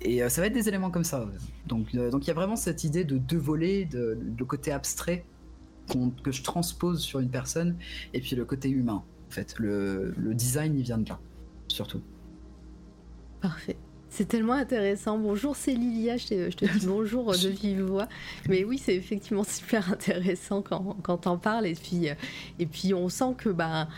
Et 0.00 0.28
ça 0.28 0.40
va 0.40 0.48
être 0.48 0.52
des 0.52 0.66
éléments 0.66 0.90
comme 0.90 1.04
ça. 1.04 1.24
Donc 1.66 1.94
il 1.94 2.00
y 2.26 2.30
a 2.30 2.34
vraiment 2.34 2.56
cette 2.56 2.82
idée 2.82 3.04
de 3.04 3.18
deux 3.18 3.38
volets, 3.38 3.84
de, 3.84 4.42
côté 4.42 4.72
abstrait 4.72 5.24
que 6.22 6.32
je 6.32 6.42
transpose 6.42 7.00
sur 7.00 7.20
une 7.20 7.30
personne, 7.30 7.76
et 8.14 8.20
puis 8.20 8.36
le 8.36 8.44
côté 8.44 8.68
humain. 8.68 9.02
En 9.28 9.30
fait, 9.30 9.54
le, 9.58 10.14
le 10.16 10.34
design 10.34 10.76
il 10.76 10.82
vient 10.82 10.98
de 10.98 11.08
là, 11.08 11.18
surtout. 11.68 12.02
Parfait. 13.40 13.76
C'est 14.12 14.26
tellement 14.26 14.52
intéressant. 14.52 15.16
Bonjour, 15.16 15.56
c'est 15.56 15.72
Lilia. 15.72 16.18
Je 16.18 16.26
te, 16.26 16.50
je 16.50 16.56
te 16.56 16.66
dis 16.66 16.86
bonjour 16.86 17.32
de 17.32 17.48
vive 17.48 17.80
voix. 17.80 18.08
Mais 18.46 18.62
oui, 18.62 18.76
c'est 18.76 18.94
effectivement 18.94 19.42
super 19.42 19.90
intéressant 19.90 20.60
quand, 20.60 20.98
quand 21.02 21.16
t'en 21.16 21.38
parles. 21.38 21.66
Et 21.66 21.74
puis, 21.74 22.10
euh, 22.10 22.14
et 22.58 22.66
puis, 22.66 22.92
on 22.92 23.08
sent 23.08 23.34
que 23.38 23.48
bah, 23.48 23.88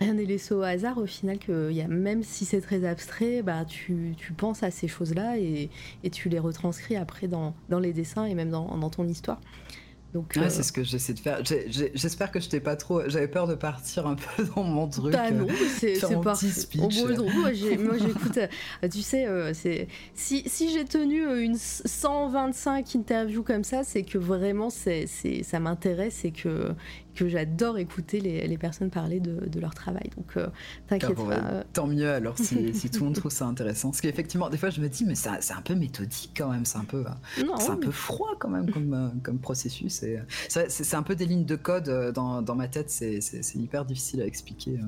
rien 0.00 0.14
n'est 0.14 0.24
laissé 0.24 0.54
au 0.54 0.62
hasard. 0.62 0.98
Au 0.98 1.06
final, 1.06 1.38
que 1.38 1.70
y 1.70 1.82
a, 1.82 1.86
même 1.86 2.24
si 2.24 2.44
c'est 2.44 2.60
très 2.60 2.84
abstrait, 2.84 3.42
bah, 3.42 3.64
tu, 3.64 4.14
tu 4.16 4.32
penses 4.32 4.64
à 4.64 4.72
ces 4.72 4.88
choses-là 4.88 5.38
et, 5.38 5.70
et 6.02 6.10
tu 6.10 6.28
les 6.28 6.40
retranscris 6.40 6.96
après 6.96 7.28
dans, 7.28 7.54
dans 7.68 7.78
les 7.78 7.92
dessins 7.92 8.24
et 8.24 8.34
même 8.34 8.50
dans, 8.50 8.76
dans 8.76 8.90
ton 8.90 9.06
histoire. 9.06 9.40
Donc, 10.12 10.32
Ouais, 10.36 10.42
euh, 10.42 10.48
c'est 10.50 10.64
ce 10.64 10.72
que 10.72 10.82
j'essaie 10.82 11.14
de 11.14 11.20
faire. 11.20 11.40
J'espère 11.94 12.32
que 12.32 12.40
je 12.40 12.48
t'ai 12.48 12.58
pas 12.58 12.74
trop. 12.74 13.02
J'avais 13.08 13.28
peur 13.28 13.46
de 13.46 13.54
partir 13.54 14.06
un 14.08 14.16
peu 14.36 14.44
dans 14.56 14.64
mon 14.64 14.88
truc. 14.88 15.12
Bah 15.12 15.30
non, 15.30 15.46
euh, 15.48 15.52
c'est 15.78 15.94
non, 16.10 16.22
moi, 17.78 17.96
j'écoute, 17.98 18.36
euh, 18.38 18.88
tu 18.88 19.02
sais, 19.02 19.26
euh, 19.26 19.54
c'est 19.54 19.86
si, 20.14 20.42
si 20.46 20.70
j'ai 20.72 20.84
tenu 20.84 21.22
une 21.44 21.54
125 21.56 22.96
interviews 22.96 23.42
comme 23.42 23.64
ça, 23.64 23.84
c'est 23.84 24.02
que 24.02 24.18
vraiment 24.18 24.70
c'est- 24.70 25.06
ça 25.42 25.60
m'intéresse 25.60 26.24
et 26.24 26.32
que, 26.32 26.72
que 27.24 27.28
j'adore 27.28 27.78
écouter 27.78 28.20
les, 28.20 28.46
les 28.46 28.58
personnes 28.58 28.90
parler 28.90 29.20
de, 29.20 29.46
de 29.48 29.60
leur 29.60 29.74
travail. 29.74 30.10
Donc 30.16 30.36
euh, 30.36 30.46
Ah, 30.48 30.52
t'inquiète 30.88 31.14
bon, 31.16 31.26
pas. 31.26 31.40
bah, 31.40 31.48
euh, 31.52 31.62
tant 31.72 31.86
mieux 31.86 32.10
alors 32.10 32.38
si, 32.38 32.72
si 32.74 32.90
tout 32.90 33.00
le 33.00 33.04
monde 33.06 33.14
trouve 33.14 33.30
ça 33.32 33.46
intéressant. 33.46 33.90
Parce 33.90 34.00
qu'effectivement, 34.00 34.48
des 34.50 34.56
fois 34.58 34.70
je 34.70 34.80
me 34.80 34.88
dis, 34.88 35.04
mais 35.04 35.14
ça- 35.14 35.38
c'est 35.40 35.54
un 35.54 35.62
peu 35.62 35.74
méthodique 35.74 36.32
quand 36.36 36.50
même, 36.50 36.64
c'est 36.64 36.78
un 36.78 36.84
peu, 36.84 37.04
euh, 37.06 37.42
c'est 37.58 37.70
un 37.70 37.76
peu 37.76 37.90
froid 37.90 38.32
quand 38.38 38.48
même 38.48 38.70
comme, 38.70 39.20
comme 39.22 39.38
processus. 39.38 40.02
et, 40.02 40.18
C'est 40.48 40.94
un 40.94 41.02
peu 41.02 41.14
des 41.14 41.26
lignes 41.26 41.44
de 41.44 41.56
code 41.56 42.12
dans, 42.14 42.42
dans 42.42 42.54
ma 42.54 42.68
tête, 42.68 42.90
c'est 42.90 43.20
hyper 43.54 43.84
difficile 43.84 44.22
à 44.22 44.26
expliquer. 44.26 44.78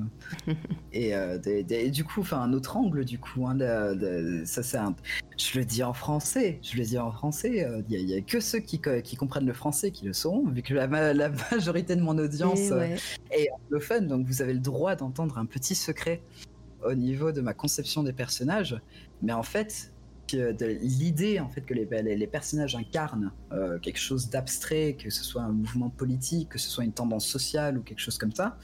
et, 0.93 1.15
euh, 1.15 1.37
des- 1.37 1.63
des- 1.63 1.75
et 1.85 1.89
du 1.91 2.03
coup, 2.03 2.21
enfin, 2.21 2.41
un 2.41 2.53
autre 2.53 2.77
angle, 2.77 3.05
du 3.05 3.19
coup, 3.19 3.47
hein, 3.47 3.55
de- 3.55 3.95
de- 3.95 4.41
ça 4.45 4.63
c'est 4.63 4.77
un. 4.77 4.95
Je 5.37 5.57
le 5.57 5.65
dis 5.65 5.81
en 5.83 5.93
français, 5.93 6.59
je 6.61 6.77
le 6.77 6.83
dis 6.83 6.97
en 6.99 7.11
français, 7.11 7.67
il 7.89 8.05
n'y 8.05 8.13
a, 8.15 8.21
que 8.21 8.39
ceux 8.39 8.59
qui, 8.59 8.79
co- 8.79 9.01
qui 9.03 9.15
comprennent 9.15 9.47
le 9.47 9.53
français 9.53 9.89
qui 9.91 10.05
le 10.05 10.13
sauront, 10.13 10.47
vu 10.47 10.61
que 10.61 10.73
la, 10.75 10.85
la 11.13 11.29
majorité 11.51 11.95
de 11.95 12.01
mon 12.01 12.17
audience 12.23 12.59
Et 12.59 12.71
euh, 12.71 12.79
ouais. 12.79 12.95
et 13.37 13.49
anglophone, 13.51 14.07
donc 14.07 14.25
vous 14.25 14.41
avez 14.41 14.53
le 14.53 14.59
droit 14.59 14.95
d'entendre 14.95 15.37
un 15.37 15.45
petit 15.45 15.75
secret 15.75 16.21
au 16.83 16.93
niveau 16.93 17.31
de 17.31 17.41
ma 17.41 17.53
conception 17.53 18.03
des 18.03 18.13
personnages. 18.13 18.79
Mais 19.21 19.33
en 19.33 19.43
fait, 19.43 19.91
de 20.31 20.65
l'idée 20.81 21.39
en 21.39 21.49
fait 21.49 21.61
que 21.61 21.73
les, 21.73 21.85
les, 22.01 22.15
les 22.15 22.27
personnages 22.27 22.75
incarnent 22.75 23.31
euh, 23.51 23.77
quelque 23.79 23.99
chose 23.99 24.29
d'abstrait, 24.29 24.95
que 24.97 25.09
ce 25.09 25.23
soit 25.23 25.43
un 25.43 25.51
mouvement 25.51 25.89
politique, 25.89 26.49
que 26.49 26.57
ce 26.59 26.69
soit 26.69 26.83
une 26.83 26.93
tendance 26.93 27.27
sociale 27.27 27.77
ou 27.77 27.81
quelque 27.83 27.99
chose 27.99 28.17
comme 28.17 28.31
ça, 28.33 28.57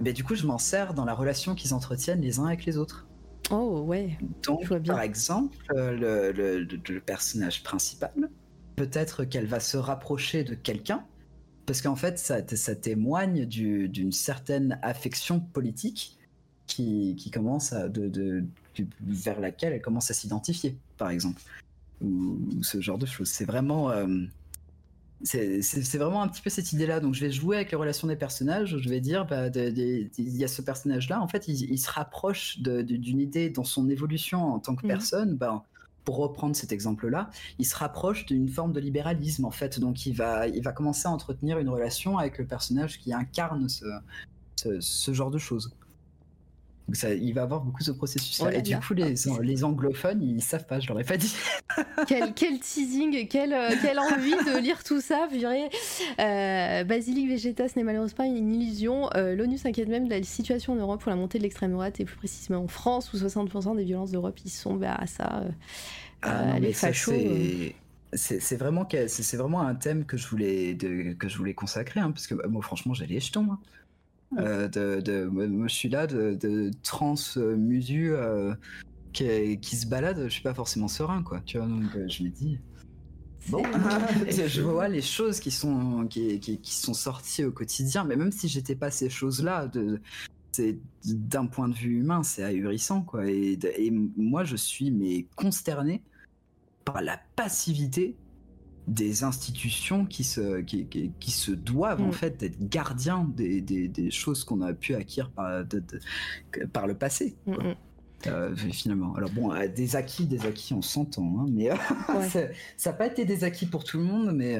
mais 0.00 0.12
du 0.12 0.22
coup 0.24 0.34
je 0.36 0.46
m'en 0.46 0.58
sers 0.58 0.94
dans 0.94 1.04
la 1.04 1.14
relation 1.14 1.54
qu'ils 1.54 1.74
entretiennent 1.74 2.20
les 2.20 2.38
uns 2.38 2.46
avec 2.46 2.64
les 2.64 2.76
autres. 2.78 3.06
Oh 3.50 3.80
ouais. 3.84 4.16
Donc, 4.44 4.60
Je 4.62 4.68
vois 4.68 4.78
bien. 4.78 4.94
par 4.94 5.02
exemple, 5.02 5.56
euh, 5.74 5.90
le, 5.92 6.32
le- 6.32 6.60
le- 6.64 6.94
le 6.94 7.00
personnage 7.00 7.64
principal, 7.64 8.12
peut-être 8.76 9.24
qu'elle 9.24 9.46
va 9.46 9.58
se 9.58 9.76
rapprocher 9.76 10.44
de 10.44 10.54
quelqu'un, 10.54 11.04
parce 11.70 11.82
qu'en 11.82 11.94
fait, 11.94 12.18
ça, 12.18 12.38
ça 12.56 12.74
témoigne 12.74 13.46
du- 13.46 13.88
d'une 13.88 14.10
certaine 14.10 14.76
affection 14.82 15.38
politique 15.38 16.18
qui, 16.66 17.14
qui 17.16 17.30
commence 17.30 17.72
à, 17.72 17.88
de, 17.88 18.44
vers 19.00 19.38
laquelle 19.38 19.74
elle 19.74 19.80
commence 19.80 20.10
à 20.10 20.14
s'identifier, 20.14 20.76
par 20.98 21.10
exemple, 21.10 21.40
ou, 22.02 22.40
ou 22.56 22.64
ce 22.64 22.80
genre 22.80 22.98
de 22.98 23.06
choses. 23.06 23.28
C'est 23.28 23.44
vraiment. 23.44 23.88
euh, 23.92 24.24
c'est 25.22 25.96
vraiment 25.98 26.22
un 26.22 26.28
petit 26.28 26.42
peu 26.42 26.50
cette 26.50 26.72
idée-là. 26.72 26.98
Donc, 26.98 27.14
je 27.14 27.20
vais 27.20 27.30
jouer 27.30 27.54
avec 27.56 27.70
les 27.70 27.76
relations 27.76 28.08
des 28.08 28.16
personnages. 28.16 28.76
Je 28.76 28.88
vais 28.88 29.00
dire, 29.00 29.24
bah, 29.26 29.46
il 29.54 30.08
y 30.18 30.42
a 30.42 30.48
ce 30.48 30.62
personnage-là. 30.62 31.22
En 31.22 31.28
fait, 31.28 31.46
il, 31.46 31.70
il 31.70 31.78
se 31.78 31.88
rapproche 31.88 32.58
d'une 32.58 33.20
idée 33.20 33.48
dans 33.48 33.62
son 33.62 33.88
évolution 33.88 34.42
en 34.54 34.58
tant 34.58 34.74
que 34.74 34.86
Mhm. 34.86 34.88
personne. 34.88 35.36
Ben, 35.36 35.62
pour 36.10 36.16
reprendre 36.18 36.56
cet 36.56 36.72
exemple-là, 36.72 37.30
il 37.60 37.64
se 37.64 37.76
rapproche 37.76 38.26
d'une 38.26 38.48
forme 38.48 38.72
de 38.72 38.80
libéralisme, 38.80 39.44
en 39.44 39.52
fait. 39.52 39.78
Donc, 39.78 40.06
il 40.06 40.12
va, 40.12 40.48
il 40.48 40.60
va 40.60 40.72
commencer 40.72 41.06
à 41.06 41.12
entretenir 41.12 41.60
une 41.60 41.68
relation 41.68 42.18
avec 42.18 42.36
le 42.38 42.46
personnage 42.46 42.98
qui 42.98 43.12
incarne 43.12 43.68
ce, 43.68 43.84
ce, 44.56 44.80
ce 44.80 45.12
genre 45.12 45.30
de 45.30 45.38
choses. 45.38 45.72
Donc, 46.88 46.96
ça, 46.96 47.14
il 47.14 47.32
va 47.34 47.42
avoir 47.42 47.60
beaucoup 47.60 47.84
ce 47.84 47.92
processus-là. 47.92 48.46
Oh 48.48 48.50
là 48.50 48.58
Et 48.58 48.62
du 48.62 48.76
coup, 48.76 48.94
les, 48.94 49.14
les 49.42 49.62
anglophones, 49.62 50.20
ils 50.20 50.42
savent 50.42 50.66
pas, 50.66 50.80
je 50.80 50.88
leur 50.88 50.98
ai 50.98 51.04
pas 51.04 51.16
dit. 51.16 51.32
quel, 52.08 52.34
quel 52.34 52.58
teasing, 52.58 53.28
quelle, 53.28 53.52
euh, 53.52 53.70
quelle 53.80 54.00
envie 54.00 54.32
de 54.32 54.60
lire 54.60 54.82
tout 54.82 55.00
ça, 55.00 55.28
purée. 55.30 55.70
Euh, 56.18 56.82
Basilic 56.82 57.30
Vegeta, 57.30 57.68
ce 57.68 57.78
n'est 57.78 57.84
malheureusement 57.84 58.16
pas 58.16 58.26
une 58.26 58.52
illusion. 58.52 59.08
Euh, 59.14 59.36
L'ONU 59.36 59.56
s'inquiète 59.56 59.88
même 59.88 60.06
de 60.06 60.10
la 60.10 60.20
situation 60.24 60.72
en 60.72 60.76
Europe 60.76 61.00
pour 61.00 61.10
la 61.10 61.16
montée 61.16 61.38
de 61.38 61.44
l'extrême 61.44 61.70
droite 61.70 62.00
et 62.00 62.04
plus 62.04 62.16
précisément 62.16 62.64
en 62.64 62.66
France 62.66 63.12
où 63.12 63.16
60% 63.16 63.76
des 63.76 63.84
violences 63.84 64.10
d'Europe 64.10 64.40
ils 64.44 64.50
sont 64.50 64.74
bah, 64.74 64.96
à 64.98 65.06
ça. 65.06 65.42
euh, 65.44 65.50
Ah 66.22 66.58
les 66.58 66.72
fachos, 66.72 67.12
c'est- 68.12 68.56
vraiment, 68.56 68.86
c'est 69.06 69.40
un 69.40 69.74
thème 69.74 70.04
que 70.04 70.16
je 70.16 70.26
voulais, 70.28 70.74
de- 70.74 71.12
que 71.14 71.28
je 71.28 71.38
voulais 71.38 71.54
consacrer, 71.54 72.00
hein, 72.00 72.10
parce 72.10 72.26
que 72.26 72.34
bah, 72.34 72.46
moi, 72.48 72.62
franchement, 72.62 72.94
j'ai 72.94 73.06
les 73.06 73.20
jetons. 73.20 73.52
hein. 73.52 73.58
Euh, 74.38 74.68
de, 74.68 75.00
de- 75.00 75.24
moi, 75.24 75.66
je 75.66 75.74
suis 75.74 75.88
là 75.88 76.06
de, 76.06 76.34
de 76.34 76.70
trans 76.82 77.14
musu 77.36 78.12
euh, 78.12 78.54
qui, 79.12 79.58
qui 79.60 79.76
se 79.76 79.86
balade, 79.86 80.22
je 80.24 80.28
suis 80.28 80.42
pas 80.42 80.54
forcément 80.54 80.88
serein, 80.88 81.22
quoi. 81.22 81.40
Tu 81.40 81.58
vois, 81.58 81.66
donc 81.66 81.84
euh, 81.96 82.08
je 82.08 82.22
me 82.22 82.28
dis. 82.28 82.58
Bon, 83.48 83.62
je 84.30 84.60
vois 84.60 84.88
les 84.88 85.02
choses 85.02 85.40
qui 85.40 85.50
sont, 85.50 86.06
qui, 86.08 86.38
qui, 86.40 86.60
qui, 86.60 86.74
sont 86.74 86.94
sorties 86.94 87.44
au 87.44 87.50
quotidien, 87.50 88.04
mais 88.04 88.16
même 88.16 88.30
si 88.32 88.48
j'étais 88.48 88.76
pas 88.76 88.90
ces 88.90 89.10
choses-là, 89.10 89.66
de, 89.66 90.00
d'un 91.04 91.46
point 91.46 91.68
de 91.68 91.74
vue 91.74 92.00
humain, 92.00 92.22
c'est 92.22 92.42
ahurissant, 92.42 93.02
quoi. 93.02 93.26
Et, 93.26 93.58
et, 93.76 93.90
moi, 93.90 94.44
je 94.44 94.56
suis 94.56 94.90
mais 94.90 95.26
consterné 95.36 96.02
par 96.84 97.02
la 97.02 97.18
passivité 97.36 98.16
des 98.88 99.22
institutions 99.24 100.04
qui 100.04 100.24
se, 100.24 100.60
qui, 100.62 100.86
qui, 100.86 101.12
qui 101.20 101.30
se 101.30 101.52
doivent 101.52 102.02
mm. 102.02 102.06
en 102.08 102.12
fait 102.12 102.40
d'être 102.40 102.68
gardiens 102.68 103.24
des, 103.36 103.60
des, 103.60 103.88
des 103.88 104.10
choses 104.10 104.42
qu'on 104.44 104.60
a 104.62 104.72
pu 104.72 104.94
acquérir 104.94 105.30
par, 105.30 105.64
de, 105.64 105.78
de, 105.80 106.66
par 106.66 106.86
le 106.86 106.94
passé. 106.94 107.36
Mm 107.46 107.52
-hmm. 107.52 107.76
euh, 108.26 108.56
finalement. 108.56 109.14
Alors 109.14 109.30
bon, 109.30 109.52
euh, 109.52 109.68
des 109.68 109.96
acquis, 109.96 110.26
des 110.26 110.44
acquis, 110.46 110.74
on 110.74 110.82
s'entend, 110.82 111.38
hein, 111.38 111.46
mais 111.48 111.70
euh, 111.70 111.76
ouais. 112.18 112.52
ça 112.76 112.90
n'a 112.90 112.96
pas 112.96 113.06
été 113.06 113.24
des 113.24 113.44
acquis 113.44 113.66
pour 113.66 113.84
tout 113.84 113.98
le 113.98 114.04
monde, 114.04 114.32
mais 114.34 114.58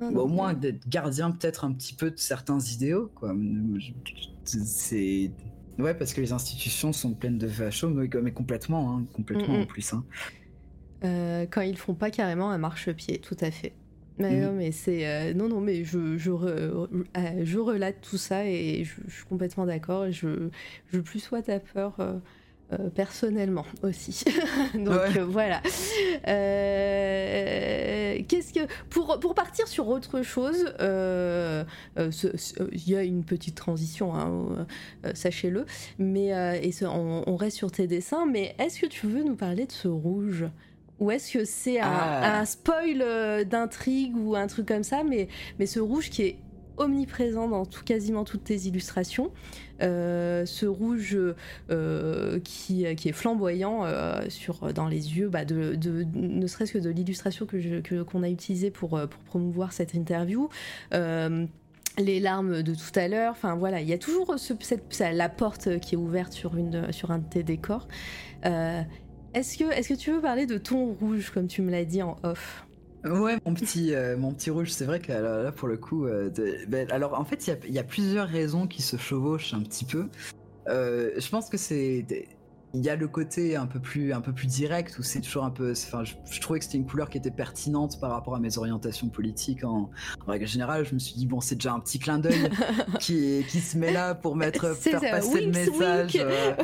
bon, 0.00 0.20
au 0.20 0.26
moins 0.26 0.54
d'être 0.54 0.88
gardien 0.88 1.30
peut-être 1.30 1.64
un 1.64 1.72
petit 1.72 1.94
peu 1.94 2.10
de 2.10 2.18
certains 2.18 2.60
idéaux, 2.60 3.10
quoi. 3.14 3.34
C'est 4.44 5.30
ouais 5.78 5.94
parce 5.94 6.12
que 6.12 6.20
les 6.20 6.32
institutions 6.32 6.92
sont 6.92 7.14
pleines 7.14 7.38
de 7.38 7.46
VHO, 7.46 7.88
mais, 7.90 8.08
mais 8.22 8.32
complètement, 8.32 8.96
hein, 8.96 9.04
complètement 9.14 9.58
mm 9.58 9.62
en 9.62 9.66
plus. 9.66 9.92
Hein. 9.92 10.04
Euh, 11.04 11.46
quand 11.48 11.60
ils 11.60 11.76
font 11.76 11.94
pas 11.94 12.10
carrément 12.10 12.50
un 12.50 12.58
marchepied, 12.58 13.18
tout 13.20 13.36
à 13.40 13.50
fait. 13.50 13.72
Mais 14.18 14.40
mmh. 14.40 14.44
non, 14.44 14.52
mais 14.52 14.72
c'est 14.72 15.06
euh, 15.06 15.34
non, 15.34 15.48
non, 15.48 15.60
mais 15.60 15.84
je 15.84 16.18
je, 16.18 16.30
re, 16.32 16.46
euh, 16.46 16.86
je 17.42 17.58
relate 17.58 18.00
tout 18.00 18.16
ça 18.16 18.44
et 18.44 18.82
je, 18.82 18.94
je 19.06 19.14
suis 19.14 19.26
complètement 19.26 19.64
d'accord. 19.64 20.10
Je 20.10 20.48
je 20.92 21.00
plus 21.00 21.20
sois 21.20 21.42
ta 21.42 21.60
peur. 21.60 21.96
Euh, 22.70 22.90
personnellement 22.90 23.64
aussi. 23.82 24.24
Donc 24.74 24.88
ouais. 24.88 25.18
euh, 25.20 25.24
voilà. 25.24 25.62
Qu'est-ce 28.28 28.52
que 28.52 28.60
pour 28.90 29.18
pour 29.20 29.34
partir 29.34 29.66
sur 29.66 29.88
autre 29.88 30.20
chose, 30.20 30.66
il 30.78 31.64
y 32.86 32.94
a 32.94 33.02
une 33.02 33.24
petite 33.24 33.54
transition, 33.54 34.14
hein, 34.14 34.66
sachez-le. 35.14 35.64
Mais 35.98 36.26
et 36.62 36.72
ce, 36.72 36.84
on, 36.84 37.24
on, 37.26 37.36
reste 37.36 37.56
sur 37.56 37.72
tes 37.72 37.86
dessins. 37.86 38.26
Mais 38.26 38.54
est-ce 38.58 38.80
que 38.80 38.86
tu 38.86 39.06
veux 39.06 39.22
nous 39.22 39.36
parler 39.36 39.64
de 39.64 39.72
ce 39.72 39.88
rouge? 39.88 40.44
ou 41.00 41.12
est-ce 41.12 41.32
que 41.32 41.44
c'est 41.44 41.78
un, 41.78 41.86
ah. 41.88 42.40
un, 42.40 42.44
spoil 42.44 43.46
d'intrigue 43.46 44.16
ou 44.16 44.34
un 44.34 44.48
truc 44.48 44.66
comme 44.66 44.82
ça 44.82 45.04
mais, 45.04 45.28
mais 45.60 45.66
ce 45.66 45.78
rouge 45.78 46.10
qui 46.10 46.22
est 46.22 46.38
omniprésent 46.78 47.48
dans 47.48 47.66
tout, 47.66 47.84
quasiment 47.84 48.24
toutes 48.24 48.44
tes 48.44 48.66
illustrations, 48.66 49.30
euh, 49.82 50.46
ce 50.46 50.66
rouge 50.66 51.16
euh, 51.70 52.40
qui, 52.40 52.84
qui, 52.96 53.08
est 53.08 53.12
flamboyant 53.12 53.84
euh, 53.84 54.22
sur, 54.28 54.72
dans 54.72 54.88
les 54.88 55.18
yeux, 55.18 55.28
bah 55.28 55.44
de, 55.44 55.76
ne 56.14 56.46
serait-ce 56.46 56.72
que 56.72 56.78
de 56.78 56.90
l'illustration 56.90 57.46
qu'on 57.46 57.82
que, 57.82 58.24
a 58.24 58.28
utilisée 58.28 58.70
pour, 58.70 58.90
pour 58.90 59.22
promouvoir 59.24 59.72
cette 59.72 59.94
interview 59.94 60.48
les 62.00 62.20
larmes 62.20 62.62
de 62.62 62.74
tout 62.76 62.96
à 62.96 63.08
l'heure. 63.08 63.32
Enfin 63.32 63.56
voilà, 63.56 63.80
il 63.80 63.88
y 63.88 63.92
a 63.92 63.98
toujours 63.98 64.38
ce, 64.38 64.54
cette, 64.60 64.96
la 65.00 65.28
porte 65.28 65.80
qui 65.80 65.96
est 65.96 65.98
ouverte 65.98 66.32
sur, 66.32 66.56
une, 66.56 66.92
sur 66.92 67.10
un 67.10 67.18
de 67.18 67.28
tes 67.28 67.42
décors. 67.42 67.88
Est-ce 68.44 69.58
que, 69.58 69.64
est 69.64 69.88
que 69.88 69.94
tu 69.94 70.12
veux 70.12 70.20
parler 70.20 70.46
de 70.46 70.58
ton 70.58 70.92
rouge, 70.92 71.30
comme 71.30 71.48
tu 71.48 71.60
me 71.60 71.72
l'as 71.72 71.84
dit 71.84 72.02
en 72.02 72.16
off? 72.22 72.67
Ouais, 73.04 73.38
mon 73.46 73.54
petit, 73.54 73.94
euh, 73.94 74.16
mon 74.16 74.34
petit 74.34 74.50
rouge, 74.50 74.70
c'est 74.70 74.84
vrai 74.84 74.98
que 75.00 75.12
là, 75.12 75.52
pour 75.52 75.68
le 75.68 75.76
coup, 75.76 76.06
euh, 76.06 76.30
ben, 76.66 76.90
alors 76.90 77.18
en 77.18 77.24
fait, 77.24 77.46
il 77.46 77.70
y, 77.70 77.74
y 77.74 77.78
a, 77.78 77.84
plusieurs 77.84 78.28
raisons 78.28 78.66
qui 78.66 78.82
se 78.82 78.96
chevauchent 78.96 79.54
un 79.54 79.60
petit 79.60 79.84
peu. 79.84 80.08
Euh, 80.68 81.12
je 81.16 81.28
pense 81.28 81.48
que 81.48 81.56
c'est 81.56 82.04
il 82.74 82.84
y 82.84 82.90
a 82.90 82.96
le 82.96 83.08
côté 83.08 83.56
un 83.56 83.66
peu 83.66 83.80
plus 83.80 84.12
un 84.12 84.20
peu 84.20 84.32
plus 84.32 84.46
direct 84.46 84.98
où 84.98 85.02
c'est 85.02 85.20
toujours 85.20 85.44
un 85.44 85.50
peu 85.50 85.72
enfin 85.72 86.04
je, 86.04 86.14
je 86.30 86.40
trouvais 86.40 86.58
que 86.58 86.66
c'était 86.66 86.76
une 86.76 86.86
couleur 86.86 87.08
qui 87.08 87.16
était 87.16 87.30
pertinente 87.30 87.98
par 87.98 88.10
rapport 88.10 88.34
à 88.34 88.40
mes 88.40 88.58
orientations 88.58 89.08
politiques 89.08 89.64
en, 89.64 89.90
en 90.26 90.30
règle 90.30 90.46
générale. 90.46 90.84
Je 90.84 90.92
me 90.92 90.98
suis 90.98 91.14
dit 91.14 91.26
bon 91.26 91.40
c'est 91.40 91.54
déjà 91.54 91.72
un 91.72 91.80
petit 91.80 91.98
clin 91.98 92.18
d'œil 92.18 92.50
qui 93.00 93.44
qui 93.48 93.60
se 93.60 93.78
met 93.78 93.90
là 93.90 94.14
pour 94.14 94.36
mettre 94.36 94.76
faire 94.76 95.00
passer 95.00 95.46
le 95.46 95.52
message 95.52 96.16
euh, 96.16 96.54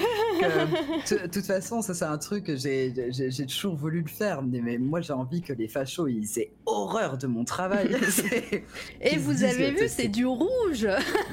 de 1.11 1.27
toute 1.33 1.47
façon 1.47 1.81
ça 1.81 1.95
c'est 1.95 2.05
un 2.05 2.19
truc 2.19 2.45
que 2.45 2.57
j'ai 2.57 2.93
j'ai 3.11 3.47
toujours 3.47 3.75
voulu 3.75 4.03
le 4.03 4.09
faire 4.09 4.43
mais, 4.43 4.61
mais 4.61 4.77
moi 4.77 5.01
j'ai 5.01 5.15
envie 5.15 5.41
que 5.41 5.55
les 5.55 5.69
fachos 5.69 6.09
ils 6.09 6.39
aient 6.39 6.53
horreur 6.67 7.17
de 7.17 7.27
mon 7.27 7.45
travail. 7.45 7.97
Et 9.01 9.17
vous 9.17 9.43
avez 9.43 9.71
vu 9.71 9.89
c'est 9.89 10.09
du 10.09 10.27
rouge. 10.27 10.87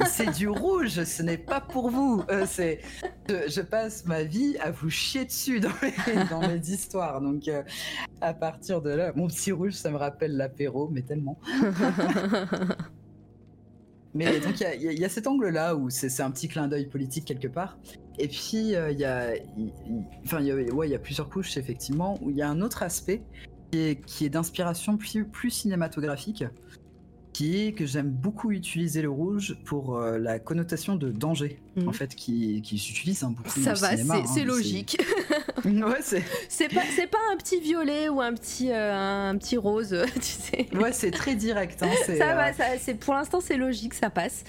C'est 0.05 0.31
du 0.31 0.47
rouge 0.47 1.03
ce 1.03 1.23
n'est 1.23 1.37
pas 1.37 1.59
pour 1.59 1.89
vous. 1.89 2.23
Euh, 2.29 2.45
c'est 2.47 2.79
je, 3.27 3.49
je 3.49 3.61
passe 3.61 4.05
ma 4.05 4.23
vie 4.23 4.57
à 4.61 4.71
vous 4.71 4.89
chier 4.89 5.25
dessus 5.25 5.59
dans 5.59 6.41
mes 6.41 6.59
histoires. 6.69 7.21
Donc, 7.21 7.47
euh, 7.47 7.63
à 8.21 8.33
partir 8.33 8.81
de 8.81 8.89
là, 8.89 9.11
mon 9.15 9.27
petit 9.27 9.51
rouge, 9.51 9.73
ça 9.73 9.91
me 9.91 9.97
rappelle 9.97 10.37
l'apéro, 10.37 10.89
mais 10.89 11.01
tellement. 11.01 11.39
mais 14.13 14.39
donc, 14.39 14.59
il 14.59 14.81
y, 14.81 14.99
y, 14.99 15.05
a 15.05 15.09
cet 15.09 15.27
angle-là 15.27 15.75
où 15.75 15.89
c'est 15.89 16.21
un 16.21 16.31
petit 16.31 16.47
clin 16.47 16.67
d'œil 16.67 16.87
politique 16.87 17.25
quelque 17.25 17.47
part. 17.47 17.77
Et 18.19 18.27
puis, 18.27 18.69
il 18.69 18.75
euh, 18.75 18.91
y 18.91 19.05
a, 19.05 19.33
enfin, 20.25 20.41
y 20.41 20.51
a, 20.51 20.55
ouais, 20.55 20.87
il 20.87 20.91
y 20.91 20.95
a 20.95 20.99
plusieurs 20.99 21.29
couches, 21.29 21.57
effectivement, 21.57 22.19
où 22.21 22.29
il 22.29 22.37
y 22.37 22.41
a 22.41 22.49
un 22.49 22.61
autre 22.61 22.83
aspect 22.83 23.21
qui 23.71 23.79
est, 23.79 24.05
qui 24.05 24.25
est 24.25 24.29
d'inspiration 24.29 24.97
plus, 24.97 25.25
plus 25.25 25.49
cinématographique 25.49 26.43
qui 27.33 27.65
est 27.65 27.71
que 27.73 27.85
j'aime 27.85 28.09
beaucoup 28.09 28.51
utiliser 28.51 29.01
le 29.01 29.09
rouge 29.09 29.57
pour 29.65 29.97
euh, 29.97 30.17
la 30.17 30.39
connotation 30.39 30.95
de 30.95 31.09
danger, 31.09 31.59
mmh. 31.75 31.87
en 31.87 31.93
fait, 31.93 32.15
qui, 32.15 32.61
qui 32.61 32.77
s'utilise 32.77 33.23
hein, 33.23 33.33
beaucoup 33.35 33.59
Ça 33.61 33.73
va, 33.73 33.95
c'est 33.95 34.41
hein, 34.41 34.45
logique. 34.45 35.01
ouais, 35.65 35.99
c'est. 36.01 36.21
Pas, 36.71 36.81
pas 37.07 37.17
un 37.33 37.37
petit 37.37 37.59
violet 37.59 38.07
ou 38.07 38.21
un 38.21 38.33
petit, 38.33 38.71
euh, 38.71 39.29
un 39.29 39.37
petit 39.37 39.57
rose, 39.57 39.95
tu 40.15 40.21
sais. 40.21 40.67
Ouais, 40.73 40.93
c'est 40.93 41.11
très 41.11 41.35
direct. 41.35 41.83
Hein, 41.83 41.89
ça 42.05 42.35
va, 42.35 42.53
ça, 42.53 42.63
c'est 42.79 42.93
pour 42.93 43.13
l'instant 43.13 43.41
c'est 43.41 43.57
logique, 43.57 43.93
ça 43.93 44.09
passe. 44.09 44.43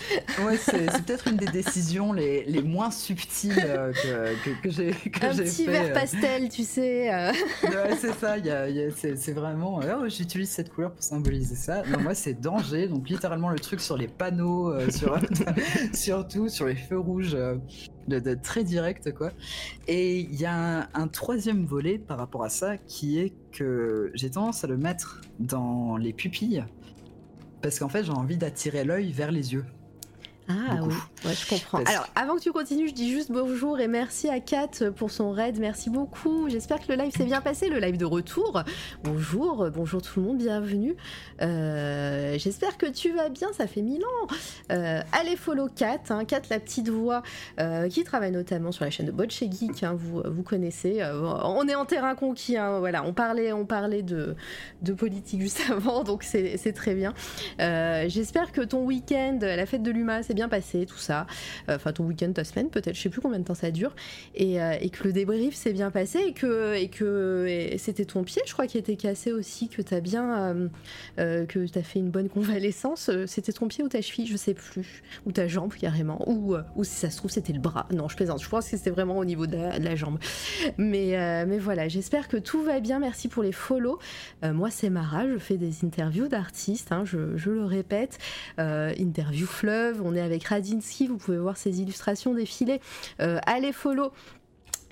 Ouais, 0.44 0.57
c'est 0.57 0.86
peut-être 1.05 1.28
une 1.28 1.36
des 1.36 1.47
décisions 1.47 2.12
les, 2.12 2.44
les 2.44 2.62
moins 2.62 2.91
subtiles 2.91 3.55
euh, 3.59 3.93
que, 3.93 4.51
que, 4.51 4.62
que 4.62 4.70
j'ai 4.70 4.93
fait. 4.93 5.25
Un 5.25 5.35
petit 5.35 5.67
vert 5.67 5.93
pastel, 5.93 6.49
tu 6.49 6.65
sais. 6.65 7.12
Euh... 7.12 7.33
Ouais, 7.65 7.97
c'est 8.01 8.15
ça. 8.19 8.36
C'est 9.17 9.33
vraiment. 9.33 9.81
Oh, 9.83 10.09
j'utilise 10.09 10.51
cette 10.51 10.73
couleur 10.73 10.93
pour 10.93 11.02
symboliser 11.02 11.57
ça. 11.57 11.83
Non, 11.91 12.01
moi, 12.01 12.15
c'est 12.15 12.35
danger. 12.35 12.72
Donc 12.89 13.09
littéralement 13.09 13.51
le 13.51 13.59
truc 13.59 13.81
sur 13.81 13.97
les 13.97 14.09
panneaux, 14.09 14.73
euh, 14.73 14.91
sur 14.91 15.18
surtout 15.92 16.49
sur 16.49 16.67
les 16.67 16.76
feux 16.76 16.99
rouges. 16.99 17.36
De, 18.09 18.18
de, 18.18 18.34
très 18.34 18.65
direct 18.65 19.15
quoi. 19.15 19.31
Et 19.86 20.18
il 20.18 20.34
y 20.34 20.44
a 20.44 20.81
un, 20.81 20.89
un, 20.92 21.07
troisième 21.07 21.65
volet 21.65 21.99
par 21.99 22.18
rapport 22.18 22.42
à 22.42 22.49
ça 22.49 22.76
qui 22.76 23.20
est 23.20 23.33
que 23.52 24.10
j'ai 24.15 24.28
tendance 24.28 24.65
à 24.65 24.67
le 24.67 24.76
mettre 24.76 25.20
dans 25.39 25.97
les 25.97 26.12
pupilles 26.12 26.65
parce 27.62 27.78
qu'en 27.78 27.89
fait 27.89 28.02
j'ai 28.02 28.10
envie 28.10 28.36
d'attirer 28.36 28.83
l'œil 28.84 29.12
vers 29.12 29.31
les 29.31 29.52
yeux. 29.52 29.65
Ah 30.68 30.76
Beaucoup. 30.76 30.90
oui, 30.90 31.28
ouais, 31.28 31.34
je 31.34 31.48
comprends. 31.48 31.78
Parce... 31.82 31.90
Alors, 31.90 32.06
avant 32.14 32.36
que 32.36 32.40
tu 32.40 32.52
continues, 32.52 32.89
je 32.89 32.94
dis 32.94 33.10
juste 33.10 33.31
bonjour 33.31 33.81
et 33.81 33.89
merci 33.89 34.28
à 34.28 34.40
Kat 34.40 34.90
pour 34.97 35.10
son 35.10 35.31
raid. 35.31 35.58
Merci 35.58 35.90
beaucoup. 35.90 36.48
J'espère 36.48 36.81
que 36.81 36.92
le 36.92 36.98
live 36.98 37.12
s'est 37.16 37.24
bien 37.24 37.40
passé, 37.40 37.68
le 37.68 37.78
live 37.78 37.97
de 37.97 38.05
retour. 38.05 38.62
Bonjour, 39.05 39.70
bonjour 39.70 40.02
tout 40.02 40.20
le 40.20 40.26
monde, 40.26 40.39
bienvenue. 40.39 40.97
Euh, 41.40 42.36
J'espère 42.39 42.76
que 42.76 42.86
tu 42.86 43.12
vas 43.12 43.28
bien, 43.28 43.48
ça 43.52 43.66
fait 43.66 43.82
mille 43.82 44.02
ans. 44.05 44.26
Euh, 44.72 45.00
allez 45.12 45.36
follow 45.36 45.68
Kat, 45.68 46.00
hein, 46.10 46.24
Kat 46.24 46.42
la 46.50 46.60
petite 46.60 46.89
voix 46.89 47.22
euh, 47.60 47.89
qui 47.89 48.05
travaille 48.05 48.32
notamment 48.32 48.72
sur 48.72 48.84
la 48.84 48.90
chaîne 48.90 49.06
de 49.06 49.12
Botche 49.12 49.40
Geek, 49.40 49.82
hein, 49.82 49.94
vous, 49.97 50.22
vous 50.24 50.42
connaissez. 50.42 51.02
On 51.44 51.66
est 51.68 51.74
en 51.74 51.84
terrain 51.84 52.14
conquis, 52.14 52.56
hein, 52.56 52.78
voilà. 52.78 53.05
On 53.05 53.12
parlait, 53.12 53.52
on 53.52 53.64
parlait 53.64 54.02
de, 54.02 54.36
de 54.82 54.92
politique 54.92 55.40
juste 55.40 55.62
avant, 55.70 56.05
donc 56.05 56.22
c'est 56.22 56.72
très 56.74 56.94
bien. 56.94 57.14
J'espère 57.58 58.52
que 58.52 58.60
ton 58.60 58.84
week-end, 58.84 59.39
la 59.40 59.66
fête 59.66 59.82
de 59.82 59.90
l'UMA, 59.90 60.22
c'est 60.22 60.34
bien 60.34 60.41
passé, 60.48 60.86
tout 60.86 60.98
ça. 60.98 61.26
Enfin, 61.68 61.90
euh, 61.90 61.92
ton 61.92 62.04
week-end, 62.04 62.32
ta 62.32 62.44
semaine, 62.44 62.70
peut-être, 62.70 62.94
je 62.94 63.02
sais 63.02 63.08
plus 63.08 63.20
combien 63.20 63.38
de 63.38 63.44
temps 63.44 63.54
ça 63.54 63.70
dure. 63.70 63.94
Et, 64.34 64.60
euh, 64.60 64.74
et 64.80 64.90
que 64.90 65.04
le 65.04 65.12
débrief 65.12 65.54
s'est 65.54 65.72
bien 65.72 65.90
passé 65.90 66.20
et 66.26 66.32
que, 66.32 66.74
et 66.74 66.88
que 66.88 67.74
c'était 67.78 68.04
ton 68.04 68.24
pied, 68.24 68.42
je 68.46 68.52
crois, 68.52 68.66
qui 68.66 68.78
était 68.78 68.96
cassé 68.96 69.32
aussi, 69.32 69.68
que 69.68 69.82
tu 69.82 69.94
as 69.94 70.00
bien. 70.00 70.68
Euh, 71.18 71.46
que 71.46 71.66
tu 71.66 71.78
as 71.78 71.82
fait 71.82 71.98
une 71.98 72.10
bonne 72.10 72.28
convalescence. 72.28 73.10
C'était 73.26 73.52
ton 73.52 73.68
pied 73.68 73.84
ou 73.84 73.88
ta 73.88 74.00
cheville, 74.00 74.26
je 74.26 74.36
sais 74.36 74.54
plus. 74.54 75.02
Ou 75.26 75.32
ta 75.32 75.46
jambe, 75.46 75.72
carrément. 75.74 76.22
Ou, 76.28 76.56
si 76.84 76.94
ça 76.94 77.10
se 77.10 77.16
trouve, 77.16 77.30
c'était 77.30 77.52
le 77.52 77.60
bras. 77.60 77.86
Non, 77.92 78.08
je 78.08 78.16
plaisante. 78.16 78.42
Je 78.42 78.48
pense 78.48 78.68
que 78.68 78.76
c'était 78.76 78.90
vraiment 78.90 79.18
au 79.18 79.24
niveau 79.24 79.46
de 79.46 79.56
la, 79.56 79.94
jambe. 79.94 80.18
Mais, 80.78 81.44
mais 81.46 81.58
voilà, 81.58 81.88
j'espère 81.88 82.28
que 82.28 82.36
tout 82.36 82.62
va 82.62 82.80
bien. 82.80 82.98
Merci 82.98 83.28
pour 83.28 83.42
les 83.42 83.52
follow. 83.52 83.98
moi, 84.42 84.70
c'est 84.70 84.90
Mara, 84.90 85.26
je 85.28 85.38
fais 85.38 85.56
des 85.56 85.84
interviews 85.84 86.28
d'artistes, 86.28 86.92
hein, 86.92 87.04
je, 87.04 87.36
je, 87.36 87.50
le 87.50 87.64
répète. 87.64 88.18
interview 88.58 89.46
fleuve, 89.46 90.02
on 90.04 90.14
est 90.14 90.22
avec 90.23 90.44
Radinsky, 90.44 91.07
vous 91.07 91.18
pouvez 91.18 91.39
voir 91.39 91.57
ses 91.57 91.81
illustrations 91.81 92.34
défiler. 92.34 92.81
Euh, 93.20 93.39
allez 93.47 93.73
follow 93.73 94.12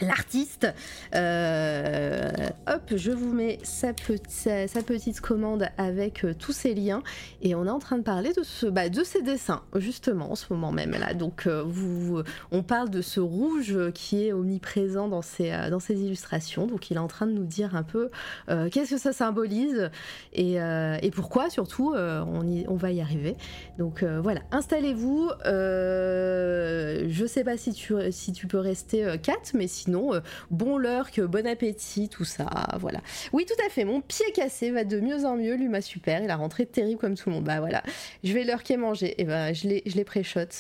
l'artiste. 0.00 0.66
Euh, 1.14 2.30
hop, 2.66 2.92
je 2.96 3.10
vous 3.10 3.32
mets 3.32 3.58
sa, 3.62 3.92
petite 3.92 5.20
commande 5.20 5.68
avec 5.78 6.24
euh, 6.24 6.34
tous 6.34 6.52
ces 6.52 6.74
liens 6.74 7.02
et 7.42 7.54
on 7.54 7.66
est 7.66 7.70
en 7.70 7.78
train 7.78 7.98
de 7.98 8.02
parler 8.02 8.32
de 8.32 8.42
ce, 8.42 8.66
bah, 8.66 8.88
de 8.88 9.04
ces 9.04 9.22
dessins 9.22 9.62
justement 9.76 10.32
en 10.32 10.34
ce 10.34 10.46
moment 10.50 10.72
même 10.72 10.92
là. 10.92 11.14
Donc 11.14 11.46
euh, 11.46 11.62
vous, 11.66 12.22
on 12.50 12.62
parle 12.62 12.90
de 12.90 13.02
ce 13.02 13.20
rouge 13.20 13.76
qui 13.92 14.26
est 14.26 14.32
omniprésent 14.32 15.08
dans 15.08 15.22
ces 15.22 15.50
dans 15.70 15.78
illustrations. 15.88 16.66
Donc 16.66 16.90
il 16.90 16.96
est 16.96 17.00
en 17.00 17.08
train 17.08 17.26
de 17.26 17.32
nous 17.32 17.44
dire 17.44 17.74
un 17.74 17.82
peu 17.82 18.10
qu'est-ce 18.46 18.90
que 18.90 18.98
ça 18.98 19.12
symbolise 19.12 19.90
et, 20.32 20.54
et 20.54 21.10
pourquoi 21.10 21.50
surtout. 21.50 21.94
on, 21.94 22.42
y, 22.46 22.64
on 22.68 22.76
va 22.76 22.92
y 22.92 23.00
arriver. 23.00 23.36
Donc 23.78 24.04
voilà, 24.04 24.40
installez-vous. 24.52 25.30
je 25.44 27.24
sais 27.26 27.44
pas 27.44 27.56
si 27.56 27.72
tu 27.72 27.94
si 28.10 28.32
tu 28.32 28.46
peux 28.46 28.58
rester 28.58 29.16
4 29.22 29.52
mais 29.54 29.66
sinon 29.66 29.89
sinon, 29.90 30.14
euh, 30.14 30.20
bon 30.50 30.78
lurk, 30.78 31.20
bon 31.20 31.46
appétit, 31.46 32.08
tout 32.08 32.24
ça, 32.24 32.46
voilà. 32.78 33.00
Oui, 33.32 33.44
tout 33.44 33.60
à 33.66 33.68
fait, 33.68 33.84
mon 33.84 34.00
pied 34.00 34.26
cassé 34.32 34.70
va 34.70 34.84
de 34.84 35.00
mieux 35.00 35.24
en 35.24 35.36
mieux, 35.36 35.54
lui 35.54 35.68
m'a 35.68 35.80
super, 35.80 36.22
il 36.22 36.30
a 36.30 36.36
rentré 36.36 36.64
terrible 36.64 37.00
comme 37.00 37.16
tout 37.16 37.28
le 37.28 37.36
monde. 37.36 37.44
Bah 37.44 37.58
voilà, 37.58 37.82
je 38.22 38.32
vais 38.32 38.44
lurker 38.44 38.76
manger, 38.76 39.08
et 39.08 39.14
eh 39.18 39.24
ben 39.24 39.52
je 39.52 39.66
les, 39.66 39.82
je 39.86 39.96
les. 39.96 40.04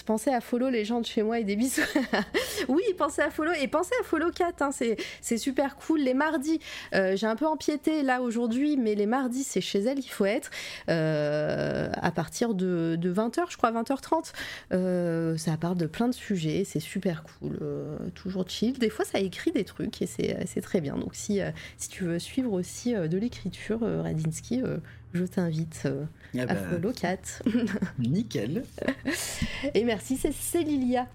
Pensez 0.06 0.30
à 0.30 0.40
follow 0.40 0.68
les 0.68 0.84
gens 0.84 1.00
de 1.00 1.06
chez 1.06 1.22
moi 1.22 1.38
et 1.38 1.44
des 1.44 1.56
bisous. 1.56 1.82
oui, 2.68 2.82
pensez 2.96 3.22
à 3.22 3.30
follow, 3.30 3.52
et 3.52 3.68
pensez 3.68 3.92
à 4.00 4.04
follow 4.04 4.30
4, 4.30 4.62
hein, 4.62 4.70
c'est 5.20 5.38
super 5.38 5.76
cool. 5.76 6.00
Les 6.00 6.14
mardis, 6.14 6.60
euh, 6.94 7.16
j'ai 7.16 7.26
un 7.26 7.36
peu 7.36 7.46
empiété 7.46 8.02
là 8.02 8.22
aujourd'hui, 8.22 8.76
mais 8.76 8.94
les 8.94 9.06
mardis, 9.06 9.44
c'est 9.44 9.60
chez 9.60 9.80
elle 9.80 10.00
qu'il 10.00 10.12
faut 10.12 10.24
être, 10.24 10.50
euh, 10.88 11.90
à 12.00 12.10
partir 12.10 12.54
de, 12.54 12.96
de 12.98 13.12
20h, 13.12 13.50
je 13.50 13.56
crois, 13.56 13.70
20h30. 13.72 15.36
ça 15.38 15.56
part 15.56 15.76
de 15.76 15.86
plein 15.86 16.08
de 16.08 16.14
sujets, 16.14 16.64
c'est 16.64 16.80
super 16.80 17.22
cool, 17.22 17.58
toujours 18.14 18.48
chill. 18.48 18.78
Des 18.78 18.90
fois, 18.90 19.04
ça 19.04 19.19
écrit 19.20 19.52
des 19.52 19.64
trucs 19.64 20.02
et 20.02 20.06
c'est 20.06 20.60
très 20.62 20.80
bien. 20.80 20.96
Donc 20.96 21.14
si, 21.14 21.40
euh, 21.40 21.50
si 21.76 21.88
tu 21.88 22.04
veux 22.04 22.18
suivre 22.18 22.52
aussi 22.52 22.94
euh, 22.94 23.08
de 23.08 23.18
l'écriture, 23.18 23.80
euh, 23.82 24.02
Radinsky, 24.02 24.62
je 25.12 25.24
t'invite 25.24 25.86
ah 25.86 26.42
à 26.42 26.46
bah, 26.46 26.54
follow 26.54 26.92
cat. 26.92 27.18
Nickel. 27.98 28.64
et 29.74 29.84
merci, 29.84 30.16
c'est 30.16 30.62
Lilia 30.62 31.06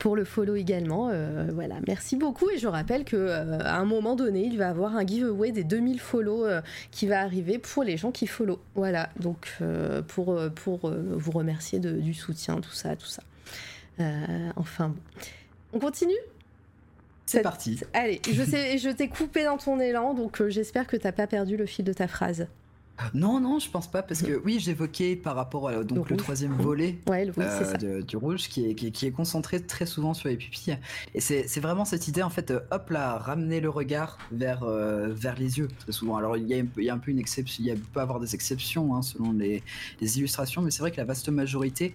pour 0.00 0.16
le 0.16 0.24
follow 0.24 0.56
également. 0.56 1.12
voilà, 1.52 1.76
merci 1.86 2.16
beaucoup 2.16 2.48
et 2.48 2.56
je 2.58 2.66
rappelle 2.66 3.04
que 3.04 3.28
à 3.28 3.76
un 3.76 3.84
moment 3.84 4.16
donné, 4.16 4.42
il 4.42 4.56
va 4.56 4.64
y 4.64 4.68
avoir 4.68 4.96
un 4.96 5.06
giveaway 5.06 5.52
des 5.52 5.64
2000 5.64 6.00
follow 6.00 6.46
qui 6.90 7.06
va 7.06 7.20
arriver 7.20 7.58
pour 7.58 7.84
les 7.84 7.98
gens 7.98 8.10
qui 8.10 8.26
follow. 8.26 8.58
Voilà, 8.74 9.10
donc 9.20 9.58
pour, 10.08 10.40
pour 10.54 10.90
vous 10.90 11.30
remercier 11.30 11.78
de, 11.78 11.92
du 11.92 12.14
soutien, 12.14 12.60
tout 12.62 12.72
ça, 12.72 12.96
tout 12.96 13.06
ça. 13.06 13.22
enfin 14.56 14.88
bon. 14.88 15.00
On 15.74 15.78
continue? 15.78 16.14
C'est 17.26 17.42
parti. 17.42 17.80
Allez, 17.92 18.20
je, 18.30 18.42
sais, 18.42 18.78
je 18.78 18.90
t'ai 18.90 19.08
coupé 19.08 19.44
dans 19.44 19.56
ton 19.56 19.80
élan, 19.80 20.14
donc 20.14 20.40
euh, 20.40 20.50
j'espère 20.50 20.86
que 20.86 20.96
t'as 20.96 21.12
pas 21.12 21.26
perdu 21.26 21.56
le 21.56 21.66
fil 21.66 21.84
de 21.84 21.92
ta 21.92 22.08
phrase. 22.08 22.46
Non, 23.14 23.40
non, 23.40 23.58
je 23.58 23.68
pense 23.70 23.90
pas, 23.90 24.02
parce 24.02 24.22
que 24.22 24.40
oui, 24.44 24.60
j'évoquais 24.60 25.16
par 25.16 25.34
rapport 25.34 25.68
à 25.68 25.82
donc, 25.82 26.10
le, 26.10 26.16
troisième 26.16 26.52
volet 26.52 26.98
euh, 27.08 28.02
du 28.02 28.16
rouge 28.16 28.48
qui 28.48 28.66
est, 28.66 28.74
qui, 28.74 29.06
est, 29.06 29.10
concentré 29.10 29.60
très 29.60 29.86
souvent 29.86 30.14
sur 30.14 30.28
les 30.28 30.36
pupilles. 30.36 30.78
Et 31.14 31.20
c'est 31.20 31.60
vraiment 31.60 31.84
cette 31.84 32.06
idée, 32.06 32.22
en 32.22 32.30
fait, 32.30 32.52
hop 32.70 32.90
là, 32.90 33.18
ramener 33.18 33.60
le 33.60 33.70
regard 33.70 34.18
vers, 34.30 34.62
euh, 34.62 35.08
vers 35.10 35.36
les 35.36 35.58
yeux, 35.58 35.68
très 35.80 35.92
souvent. 35.92 36.16
Alors, 36.16 36.36
il 36.36 36.46
y, 36.46 36.54
a, 36.54 36.58
il 36.58 36.84
y 36.84 36.90
a 36.90 36.94
un 36.94 36.98
peu 36.98 37.10
une 37.10 37.18
exception, 37.18 37.64
il 37.66 37.80
peut 37.80 38.00
avoir 38.00 38.20
des 38.20 38.34
exceptions 38.34 38.94
hein, 38.94 39.02
selon 39.02 39.32
les, 39.32 39.62
les, 40.00 40.18
illustrations, 40.18 40.62
mais 40.62 40.70
c'est 40.70 40.80
vrai 40.80 40.90
que 40.90 40.98
la 40.98 41.04
vaste 41.04 41.28
majorité 41.28 41.92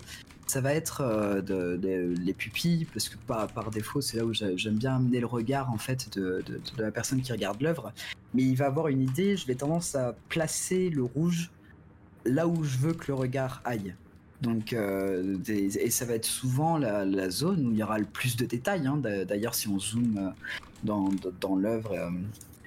ça 0.47 0.61
va 0.61 0.73
être 0.73 1.01
euh, 1.01 2.15
les 2.17 2.33
pupilles, 2.33 2.87
parce 2.93 3.09
que 3.09 3.17
par, 3.27 3.47
par 3.47 3.69
défaut, 3.69 4.01
c'est 4.01 4.17
là 4.17 4.25
où 4.25 4.33
j'aime 4.33 4.75
bien 4.75 4.95
amener 4.95 5.19
le 5.19 5.25
regard 5.25 5.71
en 5.71 5.77
fait 5.77 6.17
de, 6.17 6.43
la 6.77 6.91
personne 6.91 7.21
qui 7.21 7.31
regarde 7.31 7.61
l'œuvre. 7.61 7.91
Mais 8.33 8.43
il 8.43 8.55
va 8.55 8.67
avoir 8.67 8.87
une 8.87 9.01
idée, 9.01 9.35
je 9.35 9.45
vais 9.45 9.55
tendance 9.55 9.95
à 9.95 10.15
placer 10.29 10.89
le 10.89 11.03
rouge 11.03 11.51
là 12.25 12.47
où 12.47 12.63
je 12.63 12.77
veux 12.77 12.93
que 12.93 13.07
le 13.09 13.13
regard 13.13 13.61
aille. 13.65 13.93
Donc, 14.41 14.71
euh, 14.71 15.35
et 15.47 15.89
ça 15.89 16.05
va 16.05 16.13
être 16.13 16.25
souvent 16.25 16.77
la, 16.77 17.29
zone 17.29 17.67
où 17.67 17.71
il 17.71 17.77
y 17.77 17.83
aura 17.83 17.99
le 17.99 18.05
plus 18.05 18.37
de 18.37 18.45
détails. 18.45 18.87
Hein. 18.87 19.01
D'ailleurs, 19.27 19.55
si 19.55 19.67
on 19.67 19.79
zoome 19.79 20.17
euh, 20.17 20.29
dans, 20.83 21.09
dans 21.41 21.55
l'œuvre, 21.55 21.93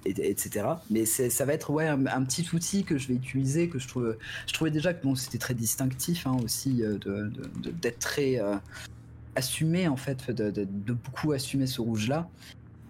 etc. 0.04 0.66
Mais 0.90 1.04
ça 1.04 1.44
va 1.44 1.52
être 1.52 1.70
ouais, 1.70 1.86
un, 1.86 2.22
petit 2.24 2.46
outil 2.54 2.84
que 2.84 2.98
je 2.98 3.08
vais 3.08 3.14
utiliser, 3.14 3.68
que 3.68 3.78
je, 3.78 3.88
trouve, 3.88 4.16
je 4.46 4.52
trouvais 4.52 4.70
déjà 4.70 4.94
que 4.94 5.02
bon, 5.02 5.14
c'était 5.14 5.38
très 5.38 5.54
distinctif 5.54 6.26
hein, 6.26 6.36
aussi, 6.44 6.82
euh, 6.82 7.30
d'être 7.80 7.98
très 7.98 8.40
euh, 8.40 8.56
assumé 9.36 9.88
en 9.88 9.96
fait, 9.96 10.30
de, 10.30 10.64
beaucoup 10.64 11.32
assumer 11.32 11.66
ce 11.66 11.80
rouge-là 11.80 12.28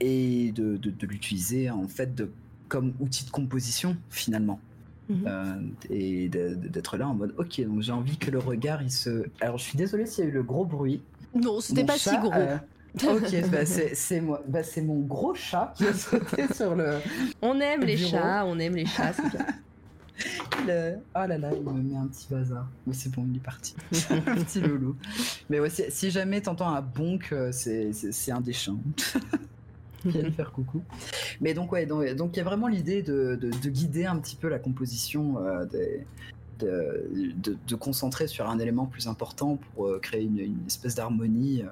et 0.00 0.52
de, 0.52 0.78
l'utiliser 1.02 1.70
en 1.70 1.88
fait 1.88 2.14
de, 2.14 2.30
comme 2.68 2.94
outil 3.00 3.24
de 3.24 3.30
composition 3.30 3.96
finalement. 4.10 4.60
Mhm. 5.08 5.24
Euh, 5.26 5.54
et 5.90 6.28
d'être 6.28 6.96
là 6.96 7.08
en 7.08 7.14
mode 7.14 7.34
ok 7.36 7.60
donc 7.62 7.82
j'ai 7.82 7.90
envie 7.90 8.16
que 8.16 8.30
le 8.30 8.38
regard 8.38 8.80
il 8.80 8.92
se 8.92 9.24
alors 9.40 9.58
je 9.58 9.64
suis 9.64 9.76
désolé 9.76 10.06
s'il 10.06 10.22
y 10.22 10.26
a 10.28 10.30
eu 10.30 10.32
le 10.32 10.44
gros 10.44 10.64
bruit 10.64 11.02
non 11.34 11.60
c'était 11.60 11.82
pas 11.82 11.98
si 11.98 12.16
gros 12.18 12.30
Ok, 12.94 13.50
bah 13.50 13.64
c'est 13.66 14.20
moi, 14.20 14.42
bah 14.46 14.62
c'est 14.62 14.82
mon 14.82 15.00
gros 15.00 15.34
chat 15.34 15.72
qui 15.76 15.86
a 15.86 15.94
sauté 15.94 16.46
sur 16.54 16.74
le. 16.74 16.98
On 17.42 17.60
aime 17.60 17.82
les 17.82 17.96
chats, 17.96 18.44
on 18.46 18.58
aime 18.58 18.76
les 18.76 18.86
chats, 18.86 19.12
c'est 19.12 19.30
bien. 19.30 19.46
Oh 20.62 20.66
là 20.66 21.38
là, 21.38 21.50
il 21.54 21.62
me 21.62 21.80
met 21.80 21.96
un 21.96 22.06
petit 22.06 22.26
bazar. 22.30 22.68
Mais 22.86 22.92
c'est 22.92 23.10
bon, 23.10 23.26
il 23.30 23.38
est 23.38 23.42
parti. 23.42 23.74
un 24.10 24.20
petit 24.20 24.60
loulou. 24.60 24.94
Mais 25.48 25.60
ouais, 25.60 25.70
si 25.70 26.10
jamais 26.10 26.42
t'entends 26.42 26.68
un 26.68 26.82
bonk, 26.82 27.32
euh, 27.32 27.50
c'est 27.52 28.30
un 28.30 28.42
des 28.42 28.52
chiens. 28.52 28.76
Viens 30.04 30.22
lui 30.22 30.32
faire 30.32 30.52
coucou. 30.52 30.82
Mais 31.40 31.54
donc, 31.54 31.72
ouais, 31.72 31.86
donc 31.86 32.32
il 32.34 32.36
y 32.36 32.40
a 32.40 32.44
vraiment 32.44 32.68
l'idée 32.68 33.02
de, 33.02 33.34
de, 33.40 33.68
guider 33.70 34.04
un 34.04 34.18
petit 34.18 34.36
peu 34.36 34.48
la 34.48 34.58
composition 34.58 35.38
euh, 35.38 35.64
des, 35.64 36.04
de, 36.58 37.56
de, 37.66 37.74
concentrer 37.74 38.26
sur 38.26 38.46
un 38.50 38.58
élément 38.58 38.84
plus 38.84 39.08
important 39.08 39.56
pour 39.56 39.86
euh, 39.86 39.98
créer 40.00 40.24
une, 40.24 40.38
une 40.38 40.66
espèce 40.66 40.96
d'harmonie 40.96 41.64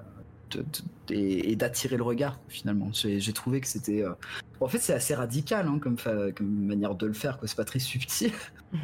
et, 1.10 1.56
d'attirer 1.56 1.96
le 1.96 2.02
regard 2.02 2.38
finalement. 2.48 2.90
J'ai 2.92 3.32
trouvé 3.32 3.60
que 3.60 3.66
c'était. 3.66 4.02
Euh, 4.02 4.12
en 4.60 4.68
fait, 4.68 4.78
c'est 4.78 4.94
assez 4.94 5.14
radical 5.14 5.66
hein, 5.66 5.78
comme, 5.80 5.96
comme 5.96 6.66
manière 6.66 6.94
de 6.94 7.06
le 7.06 7.12
faire, 7.12 7.38
c'est 7.44 7.56
pas 7.56 7.64
très 7.64 7.78
subtil. 7.78 8.32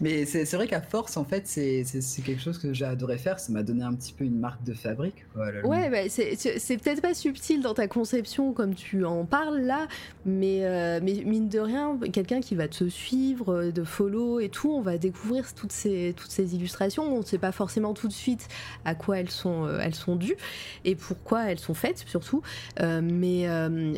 Mais 0.00 0.24
c'est 0.24 0.52
vrai 0.54 0.66
qu'à 0.66 0.80
force, 0.80 1.16
en 1.16 1.24
fait, 1.24 1.46
c'est 1.46 1.84
quelque 2.24 2.40
chose 2.40 2.58
que 2.58 2.72
j'ai 2.72 2.84
adoré 2.84 3.18
faire. 3.18 3.38
Ça 3.38 3.52
m'a 3.52 3.62
donné 3.62 3.82
un 3.82 3.94
petit 3.94 4.12
peu 4.12 4.24
une 4.24 4.38
marque 4.38 4.62
de 4.64 4.74
fabrique. 4.74 5.26
ouais, 5.36 5.90
bah, 5.90 6.08
c'est 6.08 6.76
peut-être 6.76 7.02
pas 7.02 7.14
subtil 7.14 7.62
dans 7.62 7.74
ta 7.74 7.88
conception 7.88 8.52
comme 8.52 8.74
tu 8.74 9.04
en 9.04 9.24
parles 9.24 9.60
là, 9.60 9.86
mais, 10.24 10.60
euh, 10.64 11.00
mais 11.02 11.22
mine 11.24 11.48
de 11.48 11.58
rien, 11.58 11.98
quelqu'un 12.12 12.40
qui 12.40 12.54
va 12.54 12.68
te 12.68 12.88
suivre, 12.88 13.54
euh, 13.54 13.70
de 13.70 13.84
follow 13.84 14.40
et 14.40 14.48
tout, 14.48 14.70
on 14.70 14.80
va 14.80 14.98
découvrir 14.98 15.52
toutes 15.54 15.72
ces, 15.72 16.14
toutes 16.16 16.30
ces 16.30 16.54
illustrations. 16.54 17.04
On 17.04 17.18
ne 17.18 17.24
sait 17.24 17.38
pas 17.38 17.52
forcément 17.52 17.94
tout 17.94 18.08
de 18.08 18.12
suite 18.12 18.48
à 18.84 18.94
quoi 18.94 19.18
elles 19.18 19.30
sont, 19.30 19.64
euh, 19.64 19.80
elles 19.82 19.94
sont 19.94 20.16
dues 20.16 20.36
et 20.84 20.94
pourquoi 20.94 21.50
elles 21.50 21.58
sont 21.58 21.74
faites 21.74 22.04
surtout. 22.06 22.42
mais 22.80 23.46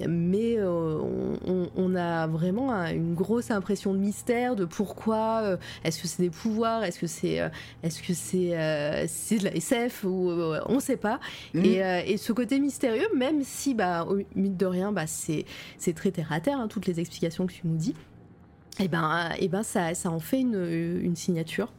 mais 0.09 0.63
on, 0.63 1.71
on, 1.77 1.95
a 1.95 2.27
vraiment 2.27 2.73
une 2.87 3.15
grosse 3.15 3.51
impression 3.51 3.93
de 3.93 3.99
mystère 3.99 4.57
de 4.57 4.65
pourquoi 4.65 5.59
est-ce 5.85 6.03
que 6.03 6.09
c'est 6.09 6.23
des 6.23 6.31
pouvoirs? 6.31 6.85
Est-ce 6.85 6.99
que 6.99 7.07
c'est 7.07 7.41
euh, 7.41 7.49
est-ce 7.83 8.03
que 8.03 8.15
c'est 8.15 8.59
euh, 8.59 9.07
c'est 9.09 9.39
de 9.39 9.45
la 9.45 9.55
SF 9.55 10.05
ou 10.05 10.31
euh, 10.31 10.61
on 10.67 10.81
sait 10.81 10.97
pas. 10.97 11.21
Mm. 11.55 11.65
Et, 11.65 12.13
et, 12.13 12.17
ce 12.17 12.33
côté 12.33 12.59
mystérieux, 12.61 13.07
même 13.17 13.43
si 13.43 13.75
bah 13.75 14.07
mine 14.35 14.57
de 14.57 14.67
rien, 14.67 14.93
bah 14.93 15.07
c'est 15.07 15.45
c'est 15.79 15.95
très 15.95 16.11
terre 16.11 16.33
à 16.33 16.41
terre 16.41 16.59
hein, 16.59 16.69
toutes 16.69 16.87
les 16.87 17.01
explications 17.01 17.47
que 17.47 17.53
tu 17.53 17.63
nous 17.65 17.77
dis. 17.77 17.95
Et 18.79 18.85
eh 18.85 18.89
ben 18.89 19.31
et 19.39 19.45
eh 19.45 19.49
ben 19.49 19.63
ça 19.63 19.95
ça 19.95 20.11
en 20.11 20.21
fait 20.21 20.41
une, 20.41 21.01
une 21.03 21.17
signature. 21.17 21.73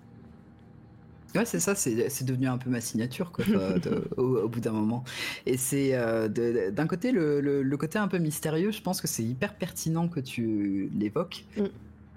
Ouais, 1.33 1.45
c'est 1.45 1.61
ça, 1.61 1.75
c'est 1.75 2.25
devenu 2.25 2.47
un 2.47 2.57
peu 2.57 2.69
ma 2.69 2.81
signature 2.81 3.31
quoi, 3.31 3.45
au, 4.17 4.49
bout 4.49 4.59
d'un 4.59 4.73
moment. 4.73 5.05
Et 5.45 5.55
c'est 5.55 5.93
d'un 6.27 6.88
côté 6.88 7.13
le, 7.13 7.39
le, 7.39 7.77
côté 7.77 7.97
un 7.99 8.09
peu 8.09 8.17
mystérieux, 8.17 8.71
je 8.71 8.81
pense 8.81 8.99
que 8.99 9.07
c'est 9.07 9.23
hyper 9.23 9.55
pertinent 9.55 10.09
que 10.09 10.19
tu 10.19 10.89
l'évoques. 10.93 11.45
Mm. 11.55 11.67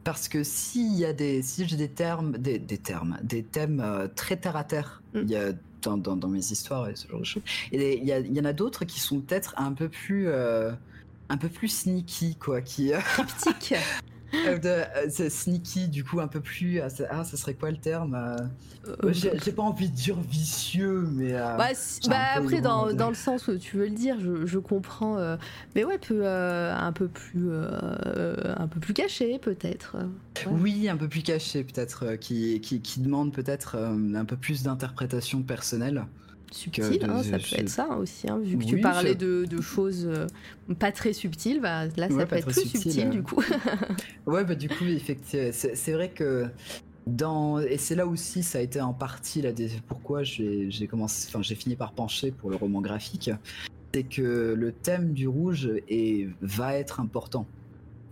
Parce 0.04 0.28
que 0.28 0.44
s'il 0.44 0.94
y 0.94 1.04
a 1.04 1.12
des, 1.12 1.42
si 1.42 1.66
j'ai 1.66 1.76
des 1.76 1.88
termes, 1.88 2.36
des, 2.36 2.58
des, 2.58 2.78
termes, 2.78 3.18
des 3.22 3.42
thèmes 3.42 3.80
euh, 3.80 4.06
très 4.14 4.36
terre 4.36 4.56
à 4.56 4.64
terre, 4.64 5.02
mm. 5.14 5.20
il 5.22 5.30
y 5.30 5.36
a 5.36 5.52
dans, 5.82 5.96
dans, 5.96 6.16
dans, 6.16 6.28
mes 6.28 6.38
histoires 6.38 6.88
et 6.88 6.96
ce 6.96 7.08
genre 7.08 7.20
de 7.20 7.24
choses, 7.24 7.42
il 7.72 7.80
y, 7.80 8.12
a, 8.12 8.18
il 8.18 8.32
y 8.32 8.40
en 8.40 8.44
a 8.44 8.52
d'autres 8.52 8.84
qui 8.84 9.00
sont 9.00 9.20
peut-être 9.20 9.54
un 9.56 9.72
peu 9.72 9.88
plus, 9.88 10.28
euh, 10.28 10.72
un 11.28 11.36
peu 11.36 11.48
plus 11.48 11.68
sneaky 11.68 12.36
quoi, 12.36 12.62
qui 12.62 12.92
cryptique. 12.92 13.74
Euh, 14.46 14.58
de, 15.06 15.28
sneaky, 15.28 15.88
du 15.88 16.04
coup, 16.04 16.20
un 16.20 16.28
peu 16.28 16.40
plus. 16.40 16.80
Ah, 16.80 16.88
ça, 16.88 17.36
serait 17.36 17.54
quoi 17.54 17.70
le 17.70 17.76
terme 17.76 18.14
euh, 18.14 18.96
euh, 19.04 19.12
J'ai 19.12 19.52
pas 19.52 19.62
envie 19.62 19.88
de 19.88 19.94
dire 19.94 20.18
vicieux, 20.20 21.06
mais. 21.12 21.32
bah, 21.32 21.70
bah 22.08 22.16
après, 22.36 22.60
dans, 22.60 22.92
dans, 22.92 23.08
le 23.08 23.14
sens 23.14 23.48
où 23.48 23.56
tu 23.58 23.76
veux 23.76 23.86
le 23.86 23.94
dire, 23.94 24.16
je, 24.20 24.46
je 24.46 24.58
comprends. 24.58 25.18
mais 25.74 25.84
ouais, 25.84 25.98
peu, 25.98 26.26
un 26.26 26.92
peu 26.92 27.08
plus, 27.08 27.50
un 27.52 28.68
peu 28.68 28.80
plus 28.80 28.94
caché, 28.94 29.38
peut-être. 29.38 29.96
Oui, 30.50 30.88
un 30.88 30.96
peu 30.96 31.08
plus 31.08 31.22
caché, 31.22 31.64
peut-être, 31.64 32.16
qui, 32.16 32.60
qui, 32.60 32.80
qui, 32.80 33.00
demande 33.00 33.32
peut-être 33.32 33.76
un 33.76 34.24
peu 34.24 34.36
plus 34.36 34.62
d'interprétation 34.62 35.42
personnelle. 35.42 36.04
Subtil, 36.54 36.98
de- 37.00 37.04
hein, 37.10 37.22
ça 37.22 37.38
peut 37.38 37.56
être 37.60 37.68
ça 37.68 37.88
aussi, 37.96 38.30
hein, 38.30 38.38
vu 38.38 38.56
que 38.56 38.64
tu 38.64 38.80
parlais 38.80 39.14
de, 39.16 39.44
de 39.44 39.60
choses 39.60 40.06
euh, 40.06 40.26
pas 40.78 40.92
très 40.92 41.12
subtiles, 41.12 41.60
bah, 41.60 41.86
là 41.96 42.08
ça 42.08 42.14
Ouais, 42.14 42.26
peut 42.26 42.36
être 42.36 42.46
plus 42.46 42.60
subtil, 42.62 42.80
subtil, 42.92 43.10
du 43.10 43.18
euh. 43.18 43.22
coup. 43.22 43.42
Ouais, 44.26 44.44
bah 44.44 44.54
du 44.54 44.68
coup, 44.68 44.84
effectivement, 44.84 45.50
c'est 45.52 45.92
vrai 45.92 46.10
que 46.10 46.46
dans 47.06 47.58
et 47.58 47.76
c'est 47.76 47.94
là 47.96 48.06
aussi 48.06 48.42
ça 48.42 48.58
a 48.58 48.60
été 48.62 48.80
en 48.80 48.94
partie 48.94 49.42
la 49.42 49.52
dé- 49.52 49.68
pourquoi 49.88 50.22
j'ai 50.22 50.70
j'ai 50.70 50.86
commencé, 50.86 51.26
enfin 51.28 51.42
j'ai 51.42 51.54
fini 51.54 51.76
par 51.76 51.92
pencher 51.92 52.30
pour 52.30 52.48
le 52.50 52.56
roman 52.56 52.80
graphique, 52.80 53.30
c'est 53.92 54.04
que 54.04 54.54
le 54.56 54.72
thème 54.72 55.12
du 55.12 55.28
rouge 55.28 55.68
est 55.88 56.28
va 56.40 56.74
être 56.76 57.00
important 57.00 57.46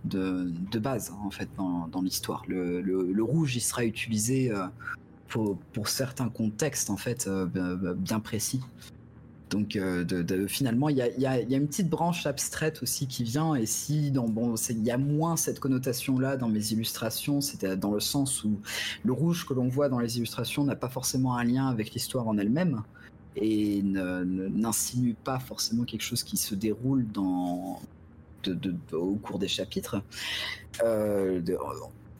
de, 0.05 0.51
de 0.71 0.79
base 0.79 1.11
hein, 1.11 1.19
en 1.25 1.31
fait 1.31 1.47
dans, 1.57 1.87
dans 1.87 2.01
l'histoire. 2.01 2.43
Le, 2.47 2.81
le- 2.81 3.11
le 3.11 3.23
rouge 3.23 3.55
il 3.55 3.61
sera 3.61 3.83
utilisé 3.85 4.51
euh, 4.51 4.65
pour, 5.33 5.87
certains 5.87 6.29
contextes 6.29 6.89
en 6.89 6.97
fait 6.97 7.27
euh, 7.27 7.45
b- 7.47 7.93
bien 7.95 8.19
précis. 8.19 8.61
Donc 9.49 9.75
euh, 9.75 10.03
de, 10.03 10.47
finalement, 10.47 10.89
il 10.89 10.97
y 10.97 11.25
a, 11.25 11.39
une 11.41 11.67
petite 11.67 11.89
branche 11.89 12.25
abstraite 12.25 12.81
aussi 12.81 13.05
qui 13.05 13.23
vient, 13.23 13.53
et 13.53 13.67
si 13.67 14.09
dans, 14.09 14.27
bon, 14.27 14.55
il 14.69 14.83
y 14.83 14.89
a 14.89 14.97
moins 14.97 15.35
cette 15.37 15.59
connotation-là 15.59 16.37
dans 16.37 16.49
mes 16.49 16.71
illustrations, 16.71 17.39
c'était 17.39 17.77
dans 17.77 17.91
le 17.91 17.99
sens 17.99 18.43
où 18.43 18.59
le 19.03 19.11
rouge 19.11 19.45
que 19.45 19.53
l'on 19.53 19.67
voit 19.67 19.89
dans 19.89 19.99
les 19.99 20.17
illustrations 20.17 20.63
n'a 20.63 20.75
pas 20.75 20.89
forcément 20.89 21.37
un 21.37 21.43
lien 21.43 21.67
avec 21.67 21.93
l'histoire 21.93 22.27
en 22.27 22.37
elle-même, 22.39 22.81
et 23.35 23.81
n'insinue 23.83 25.15
pas 25.23 25.39
forcément 25.39 25.83
quelque 25.83 26.03
chose 26.03 26.23
qui 26.23 26.37
se 26.37 26.55
déroule 26.55 27.05
dans, 27.11 27.79
de- 28.45 28.75
au 28.93 29.15
cours 29.15 29.37
des 29.37 29.47
chapitres. 29.47 30.01
Euh, 30.83 31.41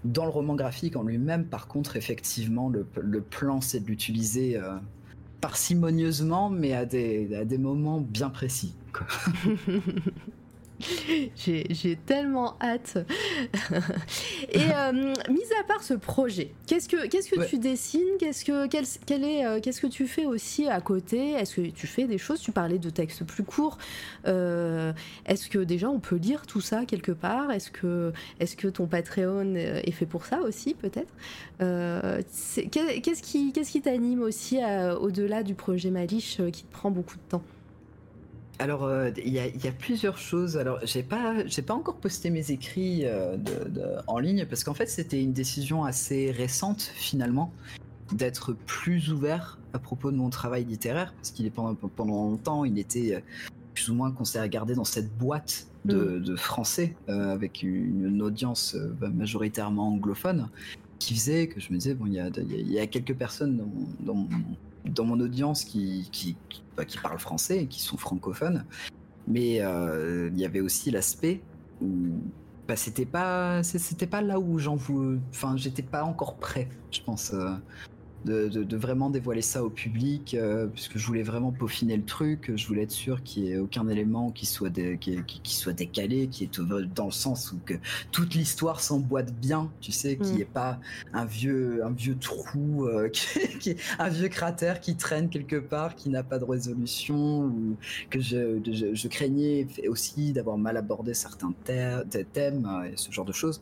dans 0.06 0.26
le 0.26 0.32
roman 0.32 0.56
graphique 0.56 0.96
en 0.96 1.04
lui-même, 1.04 1.46
par 1.46 1.68
contre, 1.68 1.96
effectivement, 1.96 2.70
le, 2.70 3.22
plan, 3.22 3.62
c'est 3.62 3.80
de 3.80 3.88
l'utiliser 3.88 4.58
euh, 4.58 4.76
parcimonieusement, 5.42 6.50
mais 6.50 6.74
à 6.74 6.86
des, 6.86 7.34
à 7.36 7.58
moments 7.58 8.02
bien 8.02 8.30
précis. 8.30 8.76
J'ai 11.36 11.98
tellement 12.06 12.56
hâte. 12.62 12.98
Et 14.52 14.60
euh, 14.60 14.92
mis 15.30 15.44
à 15.60 15.64
part 15.64 15.84
ce 15.84 15.94
projet, 15.94 16.52
qu'est-ce 16.68 16.88
que, 16.90 17.08
qu'est-ce 17.08 17.30
que 17.30 17.40
Ouais. 17.40 17.48
tu 17.48 17.58
dessines? 17.58 18.18
Qu'est-ce 18.20 18.46
que, 18.46 18.68
quel, 18.68 18.86
quel 19.06 19.24
est, 19.24 19.46
euh, 19.46 19.60
qu'est-ce 19.62 19.82
que 19.82 19.88
tu 19.88 20.08
fais 20.08 20.26
aussi 20.26 20.68
à 20.68 20.80
côté? 20.82 21.32
Est-ce 21.32 21.56
que 21.56 21.68
tu 21.68 21.88
fais 21.88 22.06
des 22.06 22.18
choses? 22.18 22.40
Tu 22.42 22.52
parlais 22.52 22.78
de 22.80 22.90
textes 22.90 23.24
plus 23.24 23.44
courts. 23.44 23.78
Euh, 24.28 24.94
est-ce 25.26 25.50
que 25.50 25.60
déjà 25.60 25.90
on 25.90 26.00
peut 26.00 26.16
lire 26.18 26.46
tout 26.46 26.62
ça 26.62 26.86
quelque 26.86 27.12
part? 27.12 27.52
Est-ce 27.52 27.72
que, 27.72 28.12
est-ce 28.40 28.56
que 28.56 28.68
ton 28.68 28.88
Patreon 28.88 29.56
est 29.56 29.92
fait 29.92 30.06
pour 30.06 30.26
ça 30.26 30.42
aussi 30.42 30.74
peut-être? 30.76 31.14
Qu'est-ce 31.60 33.22
qui, 33.22 33.52
qu'est-ce 33.52 33.72
qui 33.72 33.82
t'anime 33.82 34.22
aussi 34.22 34.60
au-delà 35.00 35.44
du 35.44 35.56
projet 35.56 35.90
Malish 35.90 36.42
qui 36.52 36.64
te 36.64 36.72
prend 36.72 36.92
beaucoup 36.92 37.16
de 37.16 37.22
temps? 37.30 37.44
Alors, 38.60 38.84
euh, 38.84 39.10
il 39.18 39.34
y, 39.34 39.40
a, 39.40 39.48
il 39.48 39.64
y 39.64 39.68
a 39.68 39.72
plusieurs 39.72 40.18
choses. 40.18 40.58
Alors, 40.58 40.80
j'ai 40.84 41.04
pas, 41.04 41.46
j'ai 41.48 41.62
pas 41.64 41.74
encore 41.74 41.98
posté 41.98 42.30
mes 42.30 42.52
écrits 42.52 43.02
euh, 43.06 43.36
de- 43.36 43.70
de- 43.70 43.96
en 44.08 44.20
ligne 44.20 44.46
parce 44.46 44.64
qu'en 44.64 44.74
fait, 44.76 44.86
c'était 44.88 45.22
une 45.22 45.34
décision 45.34 45.84
assez 45.84 46.32
récente 46.32 46.82
finalement 46.82 47.52
d'être 48.14 48.54
plus 48.54 49.12
ouvert 49.12 49.60
à 49.74 49.80
propos 49.80 50.12
de 50.12 50.18
mon 50.18 50.30
travail 50.30 50.66
littéraire 50.66 51.14
parce 51.16 51.32
qu'il 51.32 51.46
est 51.48 51.50
pendant, 51.50 51.74
pendant 51.74 52.30
longtemps, 52.30 52.64
il 52.64 52.78
était 52.78 53.16
euh, 53.16 53.20
plus 53.74 53.90
ou 53.90 53.96
moins 53.96 54.12
considéré 54.12 54.50
garder 54.50 54.76
dans 54.76 54.84
cette 54.84 55.12
boîte 55.18 55.68
de, 55.86 56.20
de 56.20 56.36
français 56.36 56.96
euh, 57.10 57.34
avec 57.34 57.64
une, 57.64 58.06
une 58.06 58.22
audience 58.22 58.78
majoritairement 59.02 59.90
anglophone 59.94 60.50
qui 61.00 61.16
faisait 61.16 61.48
que 61.48 61.60
je 61.60 61.74
me 61.74 61.78
disais 61.80 61.96
bon, 61.96 62.06
il 62.06 62.14
y 62.14 62.20
a, 62.20 62.28
il 62.38 62.52
y 62.52 62.56
a- 62.56 62.60
il 62.60 62.72
y 62.72 62.80
a 62.80 62.86
quelques 62.88 63.16
personnes 63.16 63.58
dans, 63.58 63.72
dans 64.06 64.14
mon- 64.14 64.30
dans 64.86 65.06
mon 65.06 65.20
audience 65.20 65.64
qui, 65.64 66.10
qui, 66.12 66.36
qui, 66.50 66.64
bah, 66.76 66.86
français 67.18 67.64
et 67.64 67.68
qui 67.68 67.82
sont 67.82 67.98
francophones. 67.98 68.66
Mais 69.28 69.62
euh, 69.62 70.30
il 70.34 70.40
y 70.40 70.46
avait 70.46 70.60
aussi 70.60 70.92
l'aspect 70.92 71.42
où 71.82 72.20
bah, 72.68 72.76
c'était 72.76 73.06
pas 73.06 73.64
c'était 73.64 74.08
pas 74.08 74.22
là 74.22 74.40
où 74.40 74.60
j'en 74.60 74.76
voulais. 74.76 75.20
Enfin, 75.30 75.56
j'étais 75.58 75.84
pas 75.84 76.04
encore 76.04 76.36
prêt, 76.38 76.70
je 76.92 77.02
pense, 77.02 77.34
euh, 77.34 77.56
de, 78.26 78.48
de- 78.48 78.64
de 78.64 78.78
vraiment 78.78 79.10
dévoiler 79.10 79.42
ça 79.42 79.64
au 79.64 79.70
public, 79.70 80.34
euh, 80.34 80.68
puisque 80.68 80.98
je 80.98 81.06
voulais 81.06 81.24
vraiment 81.24 81.52
peaufiner 81.52 81.98
le 81.98 82.04
truc. 82.06 82.52
Je 82.56 82.68
voulais 82.68 82.84
être 82.84 82.92
sûr 82.92 83.24
qu'il 83.24 83.44
n'y 83.44 83.52
ait 83.52 83.58
aucun 83.58 83.88
élément 83.88 84.32
qui 84.32 84.46
soit, 84.46 84.70
dé- 84.70 84.98
qui, 85.00 85.18
qui- 85.28 85.42
qui 85.42 85.56
soit 85.56 85.74
décalé, 85.74 86.28
qui 86.28 86.46
est 86.46 86.60
dans 86.96 87.06
le 87.06 87.12
sens 87.12 87.52
où 87.52 87.60
que 87.66 87.74
toute 88.12 88.34
l'histoire 88.36 88.80
s'emboîte 88.82 89.34
bien, 89.34 89.72
tu 89.82 89.92
sais, 89.92 90.18
qu'il 90.18 90.28
Mm. 90.28 90.36
n'y 90.36 90.42
ait 90.42 90.46
pas 90.46 90.80
un 91.14 91.26
vieux, 91.26 91.84
un 91.86 91.92
vieux 91.92 92.18
trou, 92.18 92.86
euh, 92.86 93.10
qui, 93.60 93.76
un 94.00 94.10
vieux 94.10 94.30
cratère 94.30 94.80
qui 94.80 94.96
traîne 94.96 95.30
quelque 95.30 95.58
part, 95.58 95.96
qui 95.96 96.10
n'a 96.10 96.24
pas 96.24 96.40
de 96.40 96.46
résolution, 96.46 97.46
ou 97.46 97.76
que 98.10 98.20
je, 98.20 98.60
je, 98.72 98.94
je 98.94 99.08
craignais 99.08 99.68
aussi 99.88 100.34
d'avoir 100.34 100.58
mal 100.58 100.78
abordé 100.78 101.14
certains 101.14 101.54
thèmes 101.66 102.66
euh, 102.66 102.84
et 102.92 102.94
ce 102.96 103.12
genre 103.12 103.26
de 103.26 103.32
choses. 103.34 103.62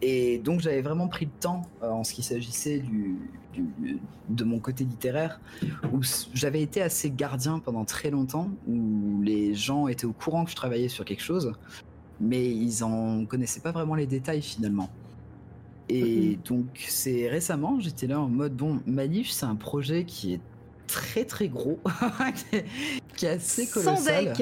Et 0.00 0.38
donc 0.38 0.60
j'avais 0.60 0.82
vraiment 0.82 1.08
pris 1.08 1.24
le 1.24 1.30
temps 1.40 1.62
euh, 1.82 1.90
en 1.90 2.04
ce 2.04 2.14
qui 2.14 2.22
s'agissait 2.22 2.78
du, 2.78 3.16
du- 3.52 3.98
de 4.28 4.44
mon 4.44 4.60
côté 4.60 4.84
littéraire, 4.84 5.40
où 5.92 6.00
j'avais 6.34 6.62
été 6.62 6.80
assez 6.82 7.10
gardien 7.10 7.58
pendant 7.58 7.84
très 7.84 8.10
longtemps, 8.10 8.50
où 8.68 9.20
les 9.22 9.54
gens 9.54 9.88
étaient 9.88 10.04
au 10.04 10.12
courant 10.12 10.44
que 10.44 10.50
je 10.50 10.56
travaillais 10.56 10.88
sur 10.88 11.04
quelque 11.04 11.22
chose, 11.22 11.52
mais 12.20 12.48
ils 12.48 12.84
en 12.84 13.24
connaissaient 13.24 13.60
pas 13.60 13.72
vraiment 13.72 13.94
les 13.96 14.06
détails 14.06 14.42
finalement. 14.42 14.88
Et 15.88 16.38
donc 16.44 16.66
c'est 16.86 17.28
récemment, 17.28 17.80
j'étais 17.80 18.06
là 18.06 18.20
en 18.20 18.28
mode 18.28 18.54
bon, 18.54 18.80
Manif, 18.86 19.30
c'est 19.30 19.46
un 19.46 19.56
projet 19.56 20.04
qui 20.04 20.34
est 20.34 20.40
très 20.88 21.24
très 21.24 21.46
gros, 21.48 21.78
qui 23.16 23.26
est- 23.26 23.28
assez 23.28 23.64
Sans 23.66 23.82
colossal. 23.84 24.32
deck 24.32 24.38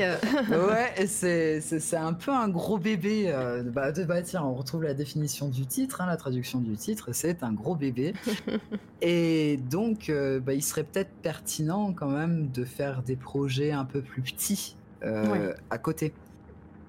Ouais, 0.50 1.07
c'est 1.08 1.97
un 1.97 2.12
peu 2.15 2.31
un 2.31 2.49
gros 2.49 2.78
bébé. 2.78 3.25
euh, 3.26 3.62
bah, 3.62 3.92
bah, 3.92 4.23
tiens, 4.23 4.42
on 4.44 4.55
retrouve 4.55 4.84
la 4.84 4.94
définition 4.94 5.49
du 5.49 5.66
titre, 5.66 6.00
hein, 6.00 6.07
la 6.07 6.16
traduction 6.16 6.60
du 6.60 6.76
titre, 6.76 7.10
c'est 7.12 7.42
un 7.42 7.52
gros 7.52 7.75
bébé. 7.75 8.15
et 9.02 9.58
donc, 9.70 10.08
euh, 10.08 10.41
bah, 10.41 10.55
il 10.55 10.62
serait 10.62 10.84
peut-être 10.84 11.10
pertinent 11.23 11.92
quand 11.92 12.08
même 12.10 12.49
de 12.50 12.65
faire 12.65 13.02
des 13.02 13.16
projets 13.16 13.73
un 13.73 13.84
peu 13.84 14.00
plus 14.00 14.23
petits 14.23 14.76
euh, 15.02 15.26
Ouais. 15.31 15.55
à 15.70 15.78
côté. 15.78 16.12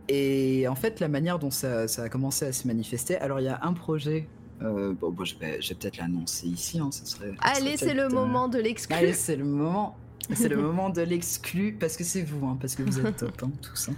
Et 0.10 0.68
en 0.69 0.76
fait, 0.76 1.00
la 1.02 1.10
manière 1.10 1.38
dont 1.40 1.52
ça, 1.52 1.88
ça 1.90 2.03
a 2.03 2.10
commencé 2.10 2.45
à 2.45 2.53
se 2.53 2.66
manifester, 2.68 3.18
alors 3.18 3.40
il 3.42 3.44
y 3.45 3.50
a 3.50 3.60
un 3.64 3.74
projet. 3.74 4.27
Euh, 4.61 4.94
bon, 4.94 5.11
bon, 5.11 5.24
je 5.26 5.36
vais, 5.38 5.61
je 5.61 5.69
vais 5.69 5.76
peut-être 5.76 5.98
l'annoncer 5.98 6.48
ici. 6.48 6.80
Hein, 6.80 6.90
ça 6.92 7.06
serait, 7.06 7.27
ça 7.30 7.36
Allez, 7.42 7.77
c'est 7.77 7.94
le 7.94 8.10
moment 8.10 8.48
de 8.48 8.58
l'exclu. 8.60 8.95
Allez, 8.95 9.14
c'est 9.14 9.36
le 9.36 9.45
moment. 9.45 9.98
C'est 10.34 10.50
le 10.50 10.58
moment 10.58 10.90
de 10.90 11.02
l'exclu 11.02 11.72
parce 11.80 11.95
que 11.95 12.03
c'est 12.03 12.22
vous, 12.22 12.45
hein, 12.48 12.58
parce 12.60 12.76
que 12.76 12.84
vous 12.84 13.00
êtes 13.00 13.16
top, 13.16 13.44
hein, 13.44 13.52
tous. 13.61 13.88
hein. 13.88 13.94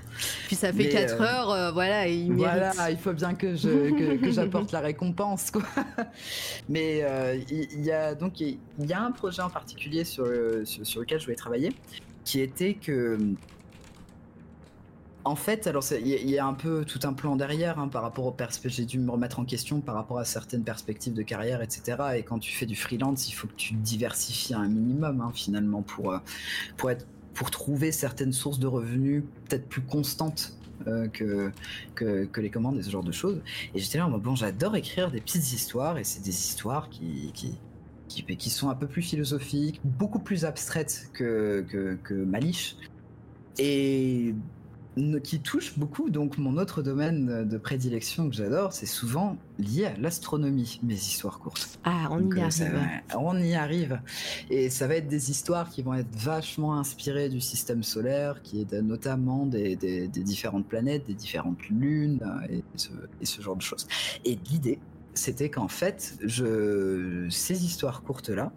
Puis 0.45 0.55
ça 0.55 0.67
fait 0.71 0.83
Mais, 0.83 0.89
4 0.89 1.13
euh, 1.19 1.23
heures, 1.23 1.49
euh, 1.49 1.71
voilà, 1.71 2.07
et 2.07 2.13
il 2.17 2.33
Voilà, 2.33 2.71
mérite. 2.75 2.91
il 2.91 2.97
faut 2.97 3.13
bien 3.13 3.33
que 3.33 3.55
je 3.55 3.89
que, 3.89 4.17
que 4.17 4.29
j'apporte 4.31 4.71
la 4.71 4.79
récompense, 4.89 5.49
quoi. 5.49 5.63
Mais 6.67 6.99
euh, 7.01 7.35
il 7.49 7.83
y, 7.83 7.91
a 7.91 8.13
donc 8.13 8.41
il 8.41 8.59
y 8.77 8.93
a 8.93 9.01
un 9.01 9.11
projet 9.11 9.41
en 9.41 9.49
particulier 9.49 10.03
sur, 10.03 10.27
sur 10.65 10.99
lequel 10.99 11.19
je 11.19 11.25
voulais 11.25 11.35
travailler, 11.35 11.71
qui 12.25 12.41
était 12.41 12.75
que 12.75 13.17
en 15.29 15.35
fait, 15.35 15.67
alors 15.67 15.83
il 15.91 16.07
y, 16.07 16.39
a- 16.39 16.45
un 16.45 16.55
peu 16.55 16.83
tout 16.85 16.99
un 17.03 17.13
plan 17.13 17.35
derrière 17.35 17.77
hein, 17.77 17.87
par 17.87 18.01
rapport 18.01 18.25
aux 18.25 18.31
perspectives. 18.31 18.77
J'ai 18.77 18.85
dû 18.85 18.97
me 18.97 19.11
remettre 19.11 19.39
en 19.39 19.45
question 19.45 19.79
par 19.79 19.93
rapport 19.93 20.17
à 20.17 20.25
certaines 20.25 20.63
perspectives 20.63 21.13
de 21.13 21.21
carrière, 21.21 21.61
etc. 21.61 21.97
Et 22.15 22.23
quand 22.23 22.39
tu 22.39 22.51
fais 22.51 22.65
du 22.65 22.75
freelance, 22.75 23.29
il 23.29 23.33
faut 23.33 23.47
que 23.47 23.53
tu 23.55 23.75
diversifies 23.75 24.55
un 24.55 24.67
minimum 24.67 25.21
hein, 25.21 25.31
finalement 25.35 25.83
pour 25.83 26.13
euh, 26.13 26.17
pour 26.77 26.89
être 26.89 27.05
pour 27.35 27.51
trouver 27.51 27.91
certaines 27.91 28.33
sources 28.33 28.57
de 28.57 28.65
revenus 28.65 29.23
peut-être 29.47 29.69
plus 29.69 29.81
constantes 29.81 30.57
euh, 30.87 31.07
que, 31.07 31.51
que, 31.95 32.41
les 32.41 32.49
commandes 32.49 32.79
et 32.79 32.83
ce 32.83 32.89
genre 32.89 33.03
de 33.03 33.11
choses. 33.11 33.39
Et 33.75 33.79
j'étais 33.79 33.99
là 33.99 34.07
en 34.07 34.09
mode, 34.09 34.23
bon, 34.23 34.35
j'adore 34.35 34.75
écrire 34.75 35.11
des 35.11 35.21
petites 35.21 35.53
histoires 35.53 35.97
et 35.99 36.03
c'est 36.03 36.23
des 36.23 36.31
histoires 36.31 36.89
qui, 36.89 37.31
qui, 37.33 37.59
qui, 38.07 38.23
qui 38.23 38.49
sont 38.49 38.69
un 38.69 38.75
peu 38.75 38.87
plus 38.87 39.03
philosophiques, 39.03 39.79
beaucoup 39.83 40.19
plus 40.19 40.43
abstraites 40.43 41.09
que, 41.13 41.65
que, 41.69 41.97
que 42.03 42.13
Malish 42.13 42.75
et 43.59 44.33
qui 45.23 45.39
touchent 45.39 45.77
beaucoup. 45.77 46.09
Donc, 46.09 46.37
mon 46.37 46.57
autre 46.57 46.81
domaine 46.81 47.47
de 47.47 47.57
prédilection 47.57 48.29
que 48.29 48.35
j'adore, 48.35 48.73
c'est 48.73 48.85
souvent 48.85 49.37
lié 49.57 49.85
à 49.85 49.97
l'astronomie, 49.97 50.79
mes 50.83 50.93
histoires 50.95 51.39
courtes. 51.39 51.79
Ah, 51.83 52.07
on 52.11 52.19
Donc, 52.21 52.35
y 52.35 52.39
euh, 52.39 52.43
arrive. 52.45 52.73
va- 53.11 53.19
on 53.19 53.37
y 53.37 53.53
arrive. 53.55 54.01
Et 54.49 54.69
ça 54.69 54.87
va 54.87 54.95
être 54.95 55.07
des 55.07 55.31
histoires 55.31 55.69
qui 55.69 55.81
vont 55.83 55.93
être 55.93 56.15
vachement 56.15 56.77
inspirées 56.77 57.29
du 57.29 57.41
système 57.41 57.83
solaire, 57.83 58.41
qui 58.41 58.61
est 58.61 58.73
notamment 58.81 59.45
des, 59.45 59.75
des- 59.75 60.07
des 60.07 60.23
différentes 60.23 60.67
planètes, 60.67 61.05
des 61.07 61.13
différentes 61.13 61.63
lunes 61.69 62.19
euh, 62.23 62.47
et 62.55 62.63
ce, 62.75 62.89
et 63.21 63.25
ce 63.25 63.41
genre 63.41 63.55
de 63.55 63.61
choses. 63.61 63.87
Et 64.25 64.37
l'idée, 64.51 64.79
c'était 65.13 65.49
qu'en 65.49 65.67
fait, 65.67 66.17
je, 66.23 67.27
ces 67.29 67.65
histoires 67.65 68.03
courtes-là, 68.03 68.51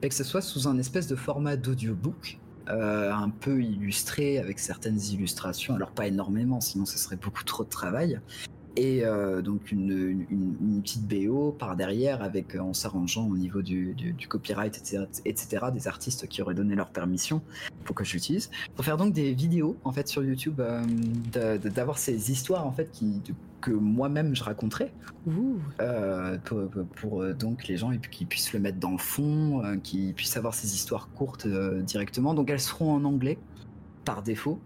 que 0.00 0.14
ce 0.14 0.24
soit 0.24 0.40
sous 0.42 0.68
un 0.68 0.78
espèce 0.78 1.06
de 1.08 1.16
format 1.16 1.56
d'audiobook, 1.56 2.38
euh, 2.70 3.12
un 3.12 3.30
peu 3.30 3.62
illustré 3.62 4.38
avec 4.38 4.58
certaines 4.58 5.00
illustrations, 5.00 5.74
alors 5.74 5.90
pas 5.90 6.06
énormément, 6.06 6.60
sinon 6.60 6.84
ce 6.84 6.98
serait 6.98 7.16
beaucoup 7.16 7.44
trop 7.44 7.64
de 7.64 7.68
travail, 7.68 8.20
et 8.76 9.04
euh, 9.04 9.42
donc 9.42 9.72
une, 9.72 10.26
une, 10.30 10.56
une, 10.60 10.82
petite 10.82 11.06
BO 11.06 11.52
par 11.52 11.76
derrière 11.76 12.22
avec 12.22 12.54
en 12.56 12.72
s'arrangeant 12.72 13.26
au 13.26 13.36
niveau 13.36 13.62
du, 13.62 13.94
du, 13.94 14.12
du, 14.12 14.28
copyright 14.28 14.76
etc., 14.76 15.04
etc 15.24 15.66
des 15.72 15.88
artistes 15.88 16.28
qui 16.28 16.42
auraient 16.42 16.54
donné 16.54 16.74
leur 16.74 16.90
permission 16.90 17.42
pour 17.84 17.96
que 17.96 18.04
j'utilise 18.04 18.50
pour 18.76 18.84
faire 18.84 18.96
donc 18.96 19.12
des 19.12 19.32
vidéos 19.34 19.76
en 19.84 19.92
fait 19.92 20.08
sur 20.08 20.22
YouTube 20.24 20.60
euh, 20.60 21.58
d'avoir 21.58 21.98
ces 21.98 22.30
histoires 22.30 22.66
en 22.66 22.72
fait 22.72 22.90
qui 22.90 23.20
que 23.60 23.70
moi-même 23.70 24.34
je 24.34 24.44
raconterais. 24.44 24.92
Euh, 25.80 26.38
pour, 26.44 26.68
pour, 26.96 27.34
donc 27.34 27.66
les 27.66 27.76
gens 27.76 27.90
qui 28.10 28.24
puissent 28.24 28.52
le 28.52 28.60
mettre 28.60 28.78
dans 28.78 28.92
le 28.92 28.98
fond 28.98 29.64
euh, 29.64 29.76
qui 29.76 30.12
puissent 30.14 30.36
avoir 30.36 30.54
ces 30.54 30.74
histoires 30.74 31.10
courtes 31.14 31.46
directement. 31.46 32.34
Donc 32.34 32.50
elles 32.50 32.60
seront 32.60 32.92
en 32.92 33.04
anglais 33.04 33.38
par 34.04 34.22
défaut 34.22 34.60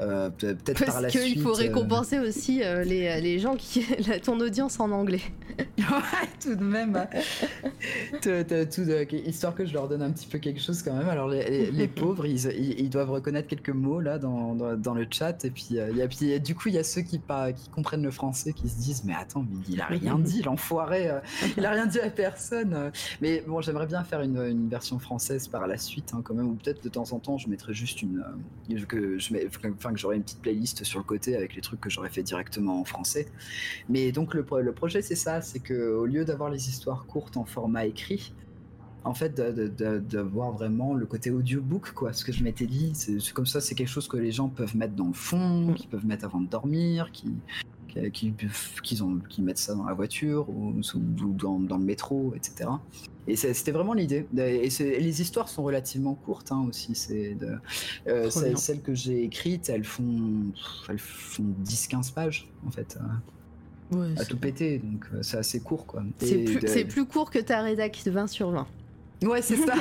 euh, 0.00 0.30
peut-être 0.30 0.84
par 0.84 1.00
la 1.00 1.08
suite. 1.08 1.20
Parce 1.20 1.32
qu'il 1.32 1.42
faut 1.42 1.52
récompenser 1.52 2.16
euh... 2.16 2.28
aussi 2.28 2.62
euh, 2.62 2.84
les, 2.84 3.20
les, 3.20 3.38
gens 3.38 3.56
qui. 3.56 3.84
ton 4.22 4.38
audience 4.40 4.80
en 4.80 4.90
anglais. 4.90 5.22
ouais, 5.78 6.28
tout 6.40 6.54
de 6.54 6.62
même. 6.62 7.06
tout, 8.22 8.44
tout, 8.72 9.16
histoire 9.26 9.54
que 9.54 9.64
je 9.64 9.72
leur 9.72 9.88
donne 9.88 10.02
un 10.02 10.10
petit 10.10 10.26
peu 10.26 10.38
quelque 10.38 10.60
chose 10.60 10.82
quand 10.82 10.94
même. 10.94 11.08
Alors, 11.08 11.28
les, 11.28 11.70
les 11.70 11.88
pauvres, 11.88 12.26
ils, 12.26 12.46
ils, 12.78 12.90
doivent 12.90 13.10
reconnaître 13.10 13.48
quelques 13.48 13.70
mots 13.70 14.00
là 14.00 14.18
dans, 14.18 14.54
dans, 14.54 14.76
dans 14.76 14.94
le 14.94 15.06
chat. 15.10 15.44
Et 15.44 15.50
puis, 15.50 15.78
euh, 15.78 15.90
y 15.90 16.02
a, 16.02 16.08
puis, 16.08 16.38
du 16.40 16.54
coup, 16.54 16.68
il 16.68 16.74
y 16.74 16.78
a 16.78 16.84
ceux 16.84 17.02
qui, 17.02 17.18
pas, 17.18 17.52
qui 17.52 17.68
comprennent 17.70 18.04
le 18.04 18.10
français 18.10 18.52
qui 18.52 18.68
se 18.68 18.78
disent 18.78 19.04
Mais 19.04 19.14
attends, 19.14 19.44
mais 19.48 19.56
il 19.68 19.80
a 19.80 19.86
rien 19.86 20.18
dit, 20.18 20.42
l'enfoiré. 20.42 21.10
il 21.56 21.66
a 21.66 21.70
rien 21.70 21.86
dit 21.86 22.00
à 22.00 22.10
personne. 22.10 22.92
Mais 23.20 23.42
bon, 23.46 23.60
j'aimerais 23.60 23.86
bien 23.86 24.04
faire 24.04 24.20
une, 24.20 24.38
une, 24.38 24.68
version 24.68 24.98
française 24.98 25.48
par 25.48 25.66
la 25.66 25.78
suite 25.78 26.12
hein, 26.14 26.20
quand 26.22 26.34
même. 26.34 26.48
Ou 26.48 26.54
peut-être 26.54 26.84
de 26.84 26.88
temps 26.88 27.12
en 27.12 27.18
temps, 27.18 27.38
je 27.38 27.48
mettrai 27.48 27.72
juste 27.72 28.02
une. 28.02 28.24
que 28.86 29.18
je 29.18 29.32
mets, 29.32 29.46
enfin, 29.46 29.87
que 29.92 29.98
j'aurai 29.98 30.16
une 30.16 30.22
petite 30.22 30.40
playlist 30.40 30.84
sur 30.84 30.98
le 30.98 31.04
côté 31.04 31.36
avec 31.36 31.54
les 31.54 31.60
trucs 31.60 31.80
que 31.80 31.90
j'aurais 31.90 32.10
fait 32.10 32.22
directement 32.22 32.80
en 32.80 32.84
français. 32.84 33.26
Mais 33.88 34.12
donc 34.12 34.34
le, 34.34 34.44
le 34.60 34.72
projet 34.72 35.02
c'est 35.02 35.16
ça, 35.16 35.40
c'est 35.40 35.60
que 35.60 35.94
au 35.94 36.06
lieu 36.06 36.24
d'avoir 36.24 36.50
les 36.50 36.68
histoires 36.68 37.06
courtes 37.06 37.36
en 37.36 37.44
format 37.44 37.86
écrit, 37.86 38.32
en 39.04 39.14
fait 39.14 39.34
de, 39.34 39.68
de, 39.68 39.98
de, 39.98 40.18
voir 40.20 40.52
vraiment 40.52 40.94
le 40.94 41.06
côté 41.06 41.30
audiobook 41.30 41.92
quoi 41.92 42.12
ce 42.12 42.24
que 42.24 42.32
je 42.32 42.42
m'étais 42.42 42.66
dit 42.66 42.92
c'est 42.94 43.32
comme 43.32 43.46
ça 43.46 43.60
c'est 43.60 43.74
quelque 43.74 43.88
chose 43.88 44.08
que 44.08 44.16
les 44.16 44.32
gens 44.32 44.48
peuvent 44.48 44.76
mettre 44.76 44.94
dans 44.94 45.06
le 45.06 45.14
fond 45.14 45.72
qui 45.74 45.86
peuvent 45.86 46.06
mettre 46.06 46.24
avant 46.24 46.40
de 46.40 46.48
dormir 46.48 47.10
qui 47.12 47.32
qui, 48.12 48.34
qui, 48.82 49.02
ont, 49.02 49.18
qui 49.28 49.42
mettent 49.42 49.58
ça 49.58 49.74
dans 49.74 49.84
la 49.84 49.94
voiture 49.94 50.48
ou, 50.48 50.74
ou 50.94 51.32
dans, 51.32 51.58
dans, 51.58 51.78
le 51.78 51.84
métro 51.84 52.32
etc 52.36 52.68
et 53.28 53.36
c'était 53.36 53.72
vraiment 53.72 53.92
l'idée. 53.92 54.26
Et, 54.38 54.68
les 54.80 55.20
histoires 55.20 55.48
sont 55.48 55.62
relativement 55.62 56.14
courtes 56.14 56.50
hein, 56.50 56.64
aussi. 56.66 56.94
C'est 56.94 57.36
euh, 58.06 58.30
celles 58.30 58.80
que 58.80 58.94
j'ai 58.94 59.22
écrites, 59.22 59.68
elles 59.68 59.84
font, 59.84 60.44
elles 60.88 60.98
font 60.98 61.44
10-15 61.62 62.14
pages 62.14 62.48
en 62.66 62.70
fait. 62.70 62.98
Ouais, 63.92 64.08
à 64.18 64.24
tout 64.24 64.36
péter, 64.36 64.78
donc 64.78 65.06
euh, 65.14 65.22
c'est 65.22 65.38
assez 65.38 65.60
court 65.60 65.86
quoi. 65.86 66.02
C'est 66.18 66.44
plus, 66.44 66.84
plus, 66.84 67.06
court 67.06 67.30
que 67.30 67.38
ta 67.38 67.62
rédac 67.62 68.02
20 68.04 68.26
sur 68.26 68.50
20. 68.50 68.66
Ouais, 69.22 69.42
c'est 69.42 69.56
ça. 69.56 69.74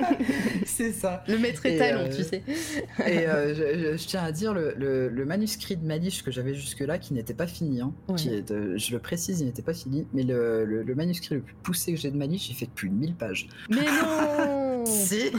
c'est 0.66 0.92
ça. 0.92 1.24
Le 1.26 1.38
maître 1.38 1.64
étalon, 1.64 2.00
euh, 2.00 2.14
tu 2.14 2.22
sais. 2.22 2.42
et 3.06 3.26
euh, 3.26 3.96
je, 3.96 4.06
tiens 4.06 4.22
à 4.22 4.32
dire, 4.32 4.52
le, 4.52 4.74
le, 4.76 5.08
le 5.08 5.24
manuscrit 5.24 5.76
de 5.76 5.86
Malish 5.86 6.22
que 6.22 6.30
j'avais 6.30 6.54
jusque-là, 6.54 6.98
qui 6.98 7.14
n'était 7.14 7.34
pas 7.34 7.46
fini, 7.46 7.80
hein, 7.80 7.92
ouais. 8.08 8.16
qui 8.16 8.28
est, 8.28 8.50
euh, 8.50 8.76
je 8.76 8.92
le 8.92 8.98
précise, 8.98 9.40
il 9.40 9.46
n'était 9.46 9.62
pas 9.62 9.72
fini, 9.72 10.06
mais 10.12 10.22
le, 10.22 10.64
le, 10.64 10.94
manuscrit 10.94 11.36
le 11.36 11.40
plus 11.40 11.54
poussé 11.62 11.94
que 11.94 11.98
j'ai 11.98 12.10
de 12.10 12.16
Malish, 12.16 12.50
il 12.50 12.54
fait 12.54 12.68
plus 12.68 12.90
de 12.90 12.94
1000 12.94 13.14
pages. 13.14 13.48
Mais 13.70 13.86
non 13.86 14.84
Si 14.86 15.30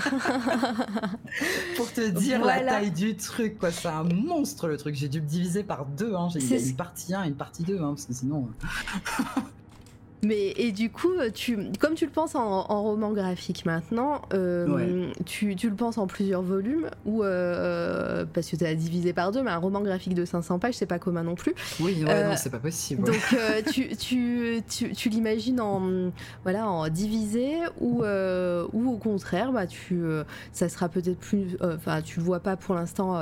Pour 1.75 1.91
te 1.93 2.09
dire 2.09 2.40
voilà. 2.40 2.64
la 2.64 2.72
taille 2.72 2.91
du 2.91 3.15
truc, 3.15 3.59
quoi. 3.59 3.69
C'est 3.69 3.88
un 3.88 4.03
monstre, 4.03 4.67
le 4.67 4.77
truc. 4.77 4.95
J'ai 4.95 5.07
dû 5.07 5.19
le 5.19 5.25
diviser 5.25 5.64
par 5.64 5.85
deux. 5.85 6.15
Hein. 6.15 6.30
J'ai 6.35 6.69
une 6.69 6.75
partie 6.75 7.14
1 7.14 7.25
et 7.25 7.27
une 7.27 7.35
partie 7.35 7.61
2, 7.61 7.77
hein, 7.77 7.90
parce 7.90 8.06
que 8.06 8.14
sinon... 8.14 8.49
Mais 10.25 10.53
et 10.57 10.71
du 10.71 10.89
coup, 10.89 11.11
tu, 11.33 11.57
comme 11.79 11.93
tu 11.93 12.05
le 12.05 12.11
penses 12.11 12.35
en, 12.35 12.65
en 12.69 12.83
roman 12.83 13.11
graphique 13.11 13.65
maintenant, 13.65 14.21
euh, 14.33 14.67
ouais. 14.67 15.13
tu, 15.25 15.55
tu, 15.55 15.69
le 15.69 15.75
penses 15.75 15.97
en 15.97 16.07
plusieurs 16.07 16.41
volumes 16.41 16.89
ou 17.05 17.23
euh, 17.23 18.25
parce 18.33 18.49
que 18.49 18.55
tu 18.55 18.65
as 18.65 18.73
divisé 18.75 19.13
par 19.13 19.31
deux, 19.31 19.43
mais 19.43 19.51
un 19.51 19.57
roman 19.57 19.81
graphique 19.81 20.13
de 20.13 20.25
500 20.25 20.59
pages, 20.59 20.75
c'est 20.75 20.85
pas 20.85 20.99
commun 20.99 21.23
non 21.23 21.35
plus. 21.35 21.53
Oui, 21.79 22.03
ouais, 22.03 22.09
euh, 22.09 22.29
non, 22.29 22.35
c'est 22.37 22.49
pas 22.49 22.59
possible. 22.59 23.03
Donc 23.03 23.21
euh, 23.33 23.61
tu, 23.71 23.95
tu, 23.95 24.61
tu, 24.67 24.91
tu 24.93 25.09
l'imagines 25.09 25.61
en 25.61 26.11
voilà 26.43 26.67
en 26.67 26.87
divisé 26.89 27.57
ou 27.79 28.03
euh, 28.03 28.65
ou 28.73 28.89
au 28.89 28.97
contraire, 28.97 29.51
bah 29.51 29.67
tu 29.67 30.03
ça 30.51 30.69
sera 30.69 30.89
peut-être 30.89 31.19
plus, 31.19 31.57
enfin 31.61 32.01
tu 32.01 32.19
le 32.19 32.25
vois 32.25 32.39
pas 32.39 32.55
pour 32.55 32.75
l'instant 32.75 33.19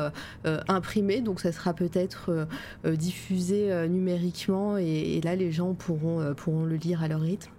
imprimé, 0.68 1.22
donc 1.22 1.40
ça 1.40 1.52
sera 1.52 1.74
peut-être 1.74 2.48
diffusé 2.86 3.88
numériquement 3.88 4.78
et, 4.78 5.18
et, 5.18 5.22
là 5.22 5.36
les 5.36 5.52
gens 5.52 5.74
pourront 5.74 6.34
pourront 6.36 6.66
le 6.66 6.76
lire 6.76 6.93
à 7.02 7.08
leur 7.08 7.22
rythme 7.22 7.52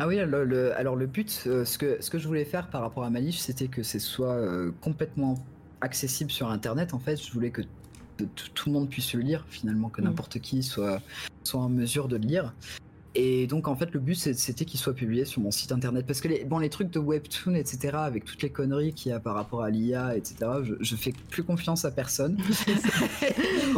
ah 0.00 0.06
oui, 0.06 0.16
le, 0.16 0.44
le, 0.44 0.76
alors 0.76 0.94
le 0.94 1.06
but, 1.06 1.42
euh, 1.46 1.64
ce, 1.64 1.76
que, 1.76 1.96
ce 2.00 2.08
que 2.08 2.18
je 2.18 2.28
voulais 2.28 2.44
faire 2.44 2.70
par 2.70 2.82
rapport 2.82 3.02
à 3.02 3.10
Malish, 3.10 3.38
c'était 3.38 3.66
que 3.66 3.82
ce 3.82 3.98
soit 3.98 4.34
euh, 4.34 4.70
complètement 4.80 5.34
accessible 5.80 6.30
sur 6.30 6.50
Internet. 6.50 6.94
En 6.94 7.00
fait, 7.00 7.16
je 7.16 7.32
voulais 7.32 7.50
que 7.50 7.62
tout 8.54 8.68
le 8.68 8.72
monde 8.72 8.88
puisse 8.88 9.12
le 9.14 9.22
lire, 9.22 9.44
finalement, 9.48 9.88
que 9.88 10.00
n'importe 10.00 10.36
mmh. 10.36 10.40
qui 10.40 10.62
soit, 10.62 11.00
soit 11.42 11.60
en 11.60 11.68
mesure 11.68 12.06
de 12.06 12.16
le 12.16 12.26
lire. 12.26 12.54
Et 13.20 13.48
donc 13.48 13.66
en 13.66 13.74
fait 13.74 13.92
le 13.92 13.98
but 13.98 14.14
c'était 14.14 14.64
qu'il 14.64 14.78
soit 14.78 14.94
publié 14.94 15.24
sur 15.24 15.40
mon 15.40 15.50
site 15.50 15.72
internet 15.72 16.06
parce 16.06 16.20
que 16.20 16.28
les, 16.28 16.44
bon 16.44 16.60
les 16.60 16.68
trucs 16.68 16.90
de 16.90 17.00
webtoon 17.00 17.56
etc 17.56 17.96
avec 17.96 18.24
toutes 18.24 18.40
les 18.42 18.50
conneries 18.50 18.92
qu'il 18.94 19.10
y 19.10 19.12
a 19.12 19.18
par 19.18 19.34
rapport 19.34 19.64
à 19.64 19.70
l'IA 19.70 20.16
etc 20.16 20.36
je, 20.62 20.74
je 20.78 20.94
fais 20.94 21.12
plus 21.28 21.42
confiance 21.42 21.84
à 21.84 21.90
personne. 21.90 22.38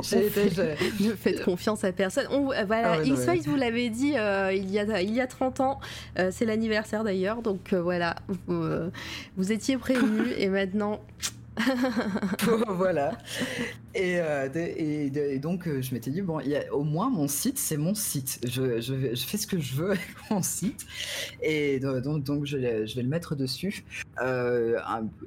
ne 1.01 1.15
faites 1.15 1.43
confiance 1.43 1.85
à 1.85 1.93
personne. 1.93 2.27
On, 2.31 2.49
voilà 2.67 2.93
ah 2.93 2.99
ouais, 2.99 3.09
X-Files 3.09 3.45
vous 3.47 3.57
l'avez 3.57 3.89
dit 3.89 4.13
euh, 4.19 4.53
il, 4.53 4.71
y 4.71 4.79
a, 4.79 5.01
il 5.01 5.15
y 5.15 5.23
a 5.23 5.27
30 5.27 5.61
ans 5.61 5.81
euh, 6.19 6.29
c'est 6.31 6.45
l'anniversaire 6.45 7.03
d'ailleurs 7.03 7.41
donc 7.41 7.73
euh, 7.73 7.81
voilà 7.81 8.17
vous, 8.47 8.63
vous 9.39 9.53
étiez 9.53 9.79
prévenus 9.79 10.35
et 10.37 10.49
maintenant 10.49 11.01
voilà. 12.69 13.19
Et, 13.95 14.19
euh, 14.21 15.39
donc, 15.39 15.67
euh, 15.67 15.83
je 15.83 15.95
m'étais 15.95 16.11
dit, 16.11 16.23
bon, 16.23 16.41
au 16.73 16.85
moins, 16.85 17.11
mon 17.11 17.29
site, 17.29 17.59
c'est 17.59 17.77
mon 17.77 17.95
site. 17.95 18.41
Je, 18.45 19.15
fais 19.17 19.37
ce 19.37 19.47
que 19.47 19.59
je 19.59 19.75
veux 19.75 19.91
avec 19.93 20.15
mon 20.31 20.43
site. 20.43 20.87
Et 21.43 21.81
donc, 21.81 22.23
donc 22.25 22.47
je, 22.47 22.57
je 22.87 22.97
vais 22.97 23.03
le 23.03 23.09
mettre 23.09 23.35
dessus. 23.35 23.85
Euh, 24.23 24.79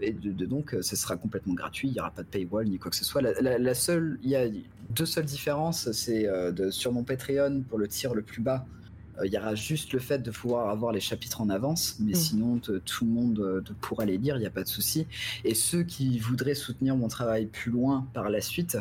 et 0.01 0.11
donc, 0.11 0.75
ce 0.81 0.95
sera 0.95 1.17
complètement 1.17 1.53
gratuit. 1.53 1.89
Il 1.89 1.93
n'y 1.93 1.99
aura 1.99 2.11
pas 2.11 2.23
de 2.23 2.27
paywall 2.27 2.67
ni 2.67 2.79
quoi 2.79 2.91
que 2.91 2.97
ce 2.97 3.05
soit. 3.05 3.21
La 3.21 3.75
seule, 3.75 4.19
il 4.23 4.29
y 4.29 4.35
a 4.35 4.45
deux 4.89 5.05
seules 5.05 5.25
différences. 5.25 5.91
C'est 5.91 6.27
sur 6.71 6.91
mon 6.91 7.03
Patreon, 7.03 7.63
pour 7.67 7.77
le 7.77 7.87
tir 7.87 8.13
le 8.13 8.21
plus 8.21 8.41
bas, 8.41 8.65
il 9.23 9.31
y 9.31 9.37
aura 9.37 9.55
juste 9.55 9.93
le 9.93 9.99
fait 9.99 10.19
de 10.19 10.31
pouvoir 10.31 10.69
avoir 10.69 10.91
les 10.91 10.99
chapitres 10.99 11.41
en 11.41 11.49
avance, 11.49 11.97
mais 11.99 12.13
mmh. 12.13 12.15
sinon 12.15 12.57
tout 12.57 13.05
le 13.05 13.11
monde 13.11 13.63
pourra 13.81 14.05
les 14.05 14.17
lire, 14.17 14.37
il 14.37 14.39
n'y 14.39 14.45
a 14.45 14.51
pas 14.51 14.63
de 14.63 14.67
souci. 14.67 15.07
Et 15.43 15.55
ceux 15.55 15.83
qui 15.83 16.19
voudraient 16.19 16.55
soutenir 16.55 16.95
mon 16.95 17.07
travail 17.07 17.45
plus 17.45 17.71
loin 17.71 18.07
par 18.13 18.29
la 18.29 18.41
suite, 18.41 18.77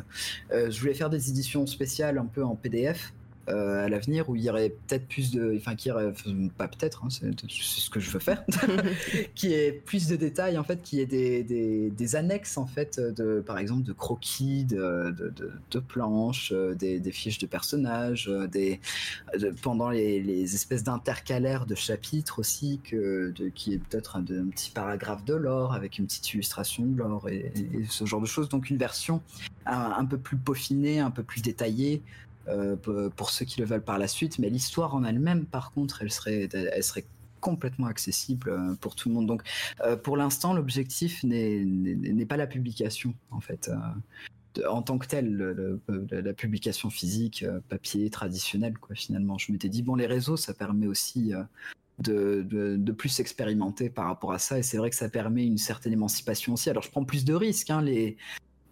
euh, 0.52 0.70
je 0.70 0.80
voulais 0.80 0.94
faire 0.94 1.10
des 1.10 1.30
éditions 1.30 1.66
spéciales 1.66 2.18
un 2.18 2.26
peu 2.26 2.44
en 2.44 2.54
PDF 2.54 3.12
euh, 3.48 3.86
à 3.86 3.88
l'avenir 3.88 4.28
où 4.28 4.36
il 4.36 4.42
y 4.42 4.50
aurait 4.50 4.70
peut-être 4.70 5.08
plus 5.08 5.32
de, 5.32 5.56
enfin 5.56 5.74
qui 5.74 5.88
irait, 5.88 6.12
pas 6.56 6.68
peut-être, 6.68 7.04
hein, 7.04 7.08
c'est 7.10 7.32
ce 7.48 7.90
que 7.90 7.98
je 7.98 8.10
veux 8.10 8.20
faire, 8.20 8.44
qui 9.34 9.52
est 9.52 9.72
plus 9.72 10.06
de 10.06 10.14
détails 10.14 10.56
en 10.58 10.62
fait, 10.62 10.80
qui 10.80 11.00
est 11.00 11.06
des, 11.06 11.42
des, 11.42 11.90
des, 11.90 12.16
annexes 12.16 12.56
en 12.56 12.66
fait 12.66 13.00
de, 13.00 13.40
par 13.44 13.58
exemple 13.58 13.82
de 13.82 13.92
croquis, 13.92 14.64
de, 14.64 15.12
de, 15.18 15.28
de, 15.30 15.50
de 15.72 15.78
planches, 15.80 16.52
euh, 16.52 16.74
des, 16.74 17.00
des, 17.00 17.10
fiches 17.10 17.38
de 17.38 17.46
personnages, 17.46 18.28
euh, 18.28 18.46
des 18.46 18.80
pendant 19.60 19.90
les, 19.90 20.22
les 20.22 20.54
espèces 20.54 20.84
d'intercalaires 20.84 21.66
de 21.66 21.74
chapitres 21.74 22.38
aussi 22.38 22.80
que 22.84 23.34
qui 23.56 23.74
est 23.74 23.78
peut-être 23.78 24.16
un, 24.16 24.20
un, 24.20 24.50
petit 24.50 24.70
paragraphe 24.70 25.24
de 25.24 25.34
l'or 25.34 25.74
avec 25.74 25.98
une 25.98 26.06
petite 26.06 26.32
illustration 26.32 26.84
de 26.84 26.96
l'or 26.96 27.28
et, 27.28 27.52
et, 27.56 27.84
ce 27.88 28.04
genre 28.04 28.20
de 28.20 28.26
choses. 28.26 28.48
Donc 28.48 28.70
une 28.70 28.78
version 28.78 29.20
un, 29.66 29.94
un 29.98 30.04
peu 30.04 30.18
plus 30.18 30.36
peaufinée, 30.36 31.00
un 31.00 31.10
peu 31.10 31.24
plus 31.24 31.42
détaillée. 31.42 32.02
Euh, 32.48 32.76
pour 33.16 33.30
ceux 33.30 33.44
qui 33.44 33.60
le 33.60 33.66
veulent 33.66 33.84
par 33.84 33.98
la 33.98 34.08
suite, 34.08 34.38
mais 34.38 34.50
l'histoire 34.50 34.94
en 34.94 35.04
elle-même, 35.04 35.46
par 35.46 35.72
contre, 35.72 36.02
elle 36.02 36.10
serait, 36.10 36.48
elle 36.52 36.82
serait 36.82 37.04
complètement 37.40 37.86
accessible 37.86 38.50
euh, 38.50 38.74
pour 38.80 38.94
tout 38.94 39.08
le 39.08 39.14
monde. 39.14 39.26
Donc, 39.26 39.42
euh, 39.80 39.96
pour 39.96 40.16
l'instant, 40.16 40.54
l'objectif 40.54 41.22
n'est 41.24 42.26
pas 42.26 42.36
la 42.36 42.46
publication, 42.46 43.14
en 43.30 43.40
fait. 43.40 43.70
En 44.68 44.82
tant 44.82 44.98
que 44.98 45.06
telle, 45.06 45.32
le, 45.32 45.80
le, 45.88 46.20
la 46.20 46.32
publication 46.34 46.90
physique, 46.90 47.44
papier, 47.68 48.10
traditionnel, 48.10 48.74
finalement. 48.94 49.38
Je 49.38 49.50
m'étais 49.50 49.68
dit, 49.68 49.82
bon, 49.82 49.94
les 49.94 50.06
réseaux, 50.06 50.36
ça 50.36 50.52
permet 50.52 50.86
aussi 50.86 51.32
de, 52.00 52.92
plus 52.92 53.20
expérimenter 53.20 53.88
par 53.88 54.06
rapport 54.06 54.32
à 54.32 54.38
ça, 54.38 54.58
et 54.58 54.62
c'est 54.62 54.76
vrai 54.76 54.90
que 54.90 54.96
ça 54.96 55.08
permet 55.08 55.46
une 55.46 55.58
certaine 55.58 55.94
émancipation 55.94 56.52
aussi. 56.52 56.68
Alors, 56.68 56.82
je 56.82 56.90
prends 56.90 57.04
plus 57.04 57.24
de 57.24 57.32
risques, 57.32 57.70
hein, 57.70 57.80
les, 57.80 58.18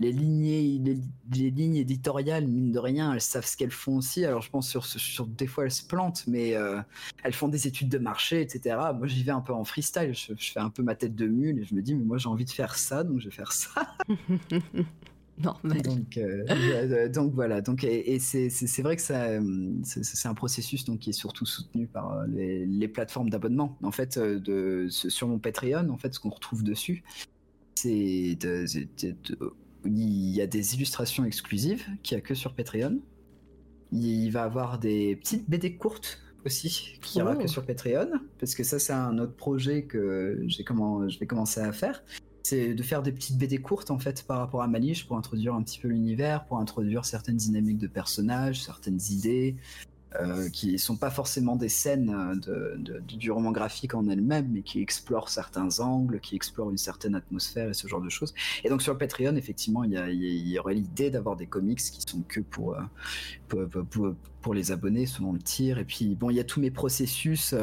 les 0.01 0.13
lignes, 0.13 0.83
les, 0.83 0.99
les, 1.31 1.51
lignes 1.51 1.77
éditoriales, 1.77 2.47
mine 2.47 2.73
de 2.73 2.79
rien, 2.79 3.13
elles 3.13 3.21
savent 3.21 3.45
ce 3.45 3.57
qu'elles 3.57 3.71
font 3.71 3.99
aussi. 3.99 4.25
Alors 4.25 4.41
je 4.41 4.51
pense 4.51 4.69
sur, 4.69 4.85
sur 4.87 5.27
des 5.27 5.47
fois 5.47 5.65
elles 5.65 5.71
se 5.71 5.85
plantent, 5.87 6.25
mais 6.27 6.57
euh, 6.57 6.81
elles 7.23 7.35
font 7.35 7.49
des 7.49 7.69
études 7.69 7.91
de 7.91 7.99
marché, 7.99 8.41
etc. 8.41 8.77
Moi 8.97 9.07
j'y 9.07 9.23
vais 9.23 9.33
un 9.33 9.43
peu 9.43 9.53
en 9.53 9.65
freestyle, 9.65 10.15
je, 10.15 10.33
je, 10.37 10.53
fais 10.53 10.61
un 10.61 10.71
peu 10.71 10.83
ma 10.83 10.95
tête 10.95 11.15
de 11.15 11.27
mule 11.27 11.59
et 11.61 11.65
je 11.65 11.75
me 11.75 11.83
dis 11.83 11.95
mais 11.95 12.05
moi 12.05 12.17
j'ai 12.17 12.29
envie 12.29 12.47
de 12.47 12.51
faire 12.51 12.77
ça, 12.77 13.05
donc 13.05 13.21
je 13.21 13.27
vais 13.27 13.35
faire 13.35 13.53
ça. 13.53 13.95
Normal. 15.39 15.81
Donc, 15.83 16.19
euh, 16.19 16.45
euh, 16.51 17.09
donc 17.09 17.33
voilà. 17.33 17.63
Donc, 17.63 17.83
et, 17.83 18.15
et 18.15 18.19
c'est 18.19 18.83
vrai 18.83 18.97
que 18.97 19.01
ça, 19.01 19.27
c'est 19.85 20.29
un 20.29 20.35
processus 20.35 20.85
donc, 20.85 20.99
qui 20.99 21.11
est 21.11 21.15
surtout 21.15 21.47
soutenu 21.47 21.87
par 21.87 22.27
les, 22.27 22.67
les 22.67 22.89
plateformes 22.89 23.31
d'abonnement. 23.31 23.79
En 23.83 23.91
fait, 23.91 24.19
de, 24.19 24.89
sur 24.91 25.29
mon 25.29 25.39
Patreon, 25.39 25.89
en 25.89 25.97
fait, 25.97 26.13
ce 26.13 26.21
qu'on 26.21 26.29
retrouve 26.29 26.63
dessus, 26.63 27.05
c'est 27.75 28.37
de- 28.39 28.67
de- 29.01 29.17
de- 29.31 29.55
il 29.85 30.31
y 30.31 30.41
a 30.41 30.47
des 30.47 30.75
illustrations 30.75 31.25
exclusives 31.25 31.87
qu'il 32.03 32.17
n'y 32.17 32.23
a 32.23 32.27
que 32.27 32.35
sur 32.35 32.55
Patreon. 32.55 32.99
Il 33.93 34.31
va 34.31 34.45
avoir 34.45 34.79
des 34.79 35.17
petites 35.17 35.49
BD 35.49 35.77
courtes 35.77 36.21
aussi 36.45 36.99
qu'il 37.03 37.21
n'y 37.21 37.23
aura 37.23 37.37
Oh. 37.37 37.43
que 37.43 37.49
sur 37.49 37.67
Patreon, 37.67 38.11
parce 38.39 38.55
que 38.55 38.65
ça, 38.65 38.79
c'est 38.79 38.93
un 38.93 39.19
autre 39.19 39.35
projet 39.35 39.85
que 39.85 40.43
j'ai 40.47 40.65
comment, 40.65 41.09
je 41.09 41.19
vais 41.19 41.27
commencer 41.27 41.61
à 41.61 41.73
faire. 41.73 42.03
C'est 42.43 42.75
de 42.75 42.83
faire 42.83 43.03
des 43.03 43.13
petites 43.13 43.37
BD 43.37 43.59
courtes 43.59 43.91
en 43.91 43.99
fait 43.99 44.23
par 44.27 44.39
rapport 44.39 44.63
à 44.63 44.69
Malish 44.69 45.07
pour 45.07 45.17
introduire 45.17 45.55
un 45.55 45.63
petit 45.63 45.79
peu 45.79 45.89
l'univers, 45.89 46.47
pour 46.47 46.59
introduire 46.59 47.05
certaines 47.05 47.37
dynamiques 47.37 47.79
de 47.79 47.87
personnages, 47.87 48.63
certaines 48.63 49.01
idées 49.11 49.57
euh, 50.21 50.49
qui 50.49 50.79
sont 50.79 50.97
pas 50.97 51.11
forcément 51.11 51.55
des 51.55 51.69
scènes 51.69 52.11
euh, 52.49 52.77
de, 52.77 52.99
du 53.01 53.31
roman 53.31 53.53
graphique 53.53 53.95
en 53.95 54.09
elle-même, 54.09 54.49
mais 54.51 54.63
qui 54.63 54.81
explorent 54.81 55.29
certains 55.29 55.79
angles, 55.79 56.19
qui 56.21 56.35
explorent 56.35 56.71
une 56.71 56.79
certaine 56.79 57.15
atmosphère 57.15 57.69
et 57.71 57.75
ce 57.75 57.87
genre 57.87 58.01
de 58.01 58.09
choses. 58.09 58.35
Et 58.65 58.69
donc 58.69 58.83
sur 58.83 58.99
Patreon, 58.99 59.37
effectivement, 59.37 59.85
il 59.85 59.93
y, 59.93 59.97
a- 59.97 60.11
y 60.11 60.59
aurait 60.59 60.75
l'idée 60.75 61.11
d'avoir 61.11 61.37
des 61.37 61.47
comics 61.47 61.79
qui 61.79 62.01
sont 62.05 62.23
que 62.23 62.41
pour, 62.41 62.75
euh, 62.75 63.67
pour, 63.91 64.15
pour- 64.41 64.55
les 64.55 64.73
abonnés 64.73 65.07
selon 65.07 65.33
le 65.33 65.39
tir. 65.39 65.79
Et 65.79 65.85
puis 65.85 66.17
bon, 66.17 66.31
il 66.31 66.37
y 66.37 66.41
a 66.41 66.45
tous 66.45 66.61
mes 66.61 66.71
processus. 66.73 67.55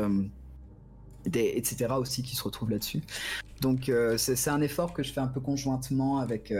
etc. 1.26 1.88
aussi 2.00 2.24
qui 2.24 2.35
se 2.35 2.43
retrouvent 2.43 2.69
là-dessus. 2.72 3.01
Donc 3.61 3.92
c'est 4.17 4.50
un 4.50 4.61
effort 4.61 4.93
que 4.93 5.03
je 5.03 5.11
fais 5.11 5.19
un 5.19 5.27
peu 5.27 5.42
conjointement 5.42 6.19
avec, 6.19 6.53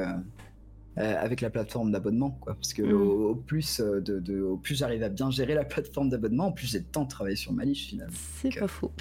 euh, 0.98 1.16
avec 1.19 1.42
la 1.42 1.50
plateforme 1.50 1.92
d'abonnement, 1.92 2.32
quoi. 2.42 2.53
Parce 2.56 2.74
que 2.74 2.82
Mm. 2.82 2.92
au, 2.93 3.30
au 3.32 3.35
plus, 3.35 3.80
euh, 3.80 4.01
de, 4.01 4.19
de- 4.19 4.42
au 4.42 4.58
plus 4.58 4.76
j'arrive 4.76 5.03
à 5.03 5.09
bien 5.09 5.30
gérer 5.32 5.53
la 5.53 5.64
plateforme 5.66 6.09
d'abonnement, 6.09 6.48
au 6.48 6.51
plus 6.53 6.67
j'ai 6.67 6.80
le 6.80 6.85
temps 6.85 7.03
de 7.03 7.09
travailler 7.09 7.35
sur 7.35 7.53
ma 7.53 7.66
niche 7.66 7.88
finalement. 7.88 8.14
C'est 8.42 8.58
pas 8.58 8.67
faux. 8.67 8.92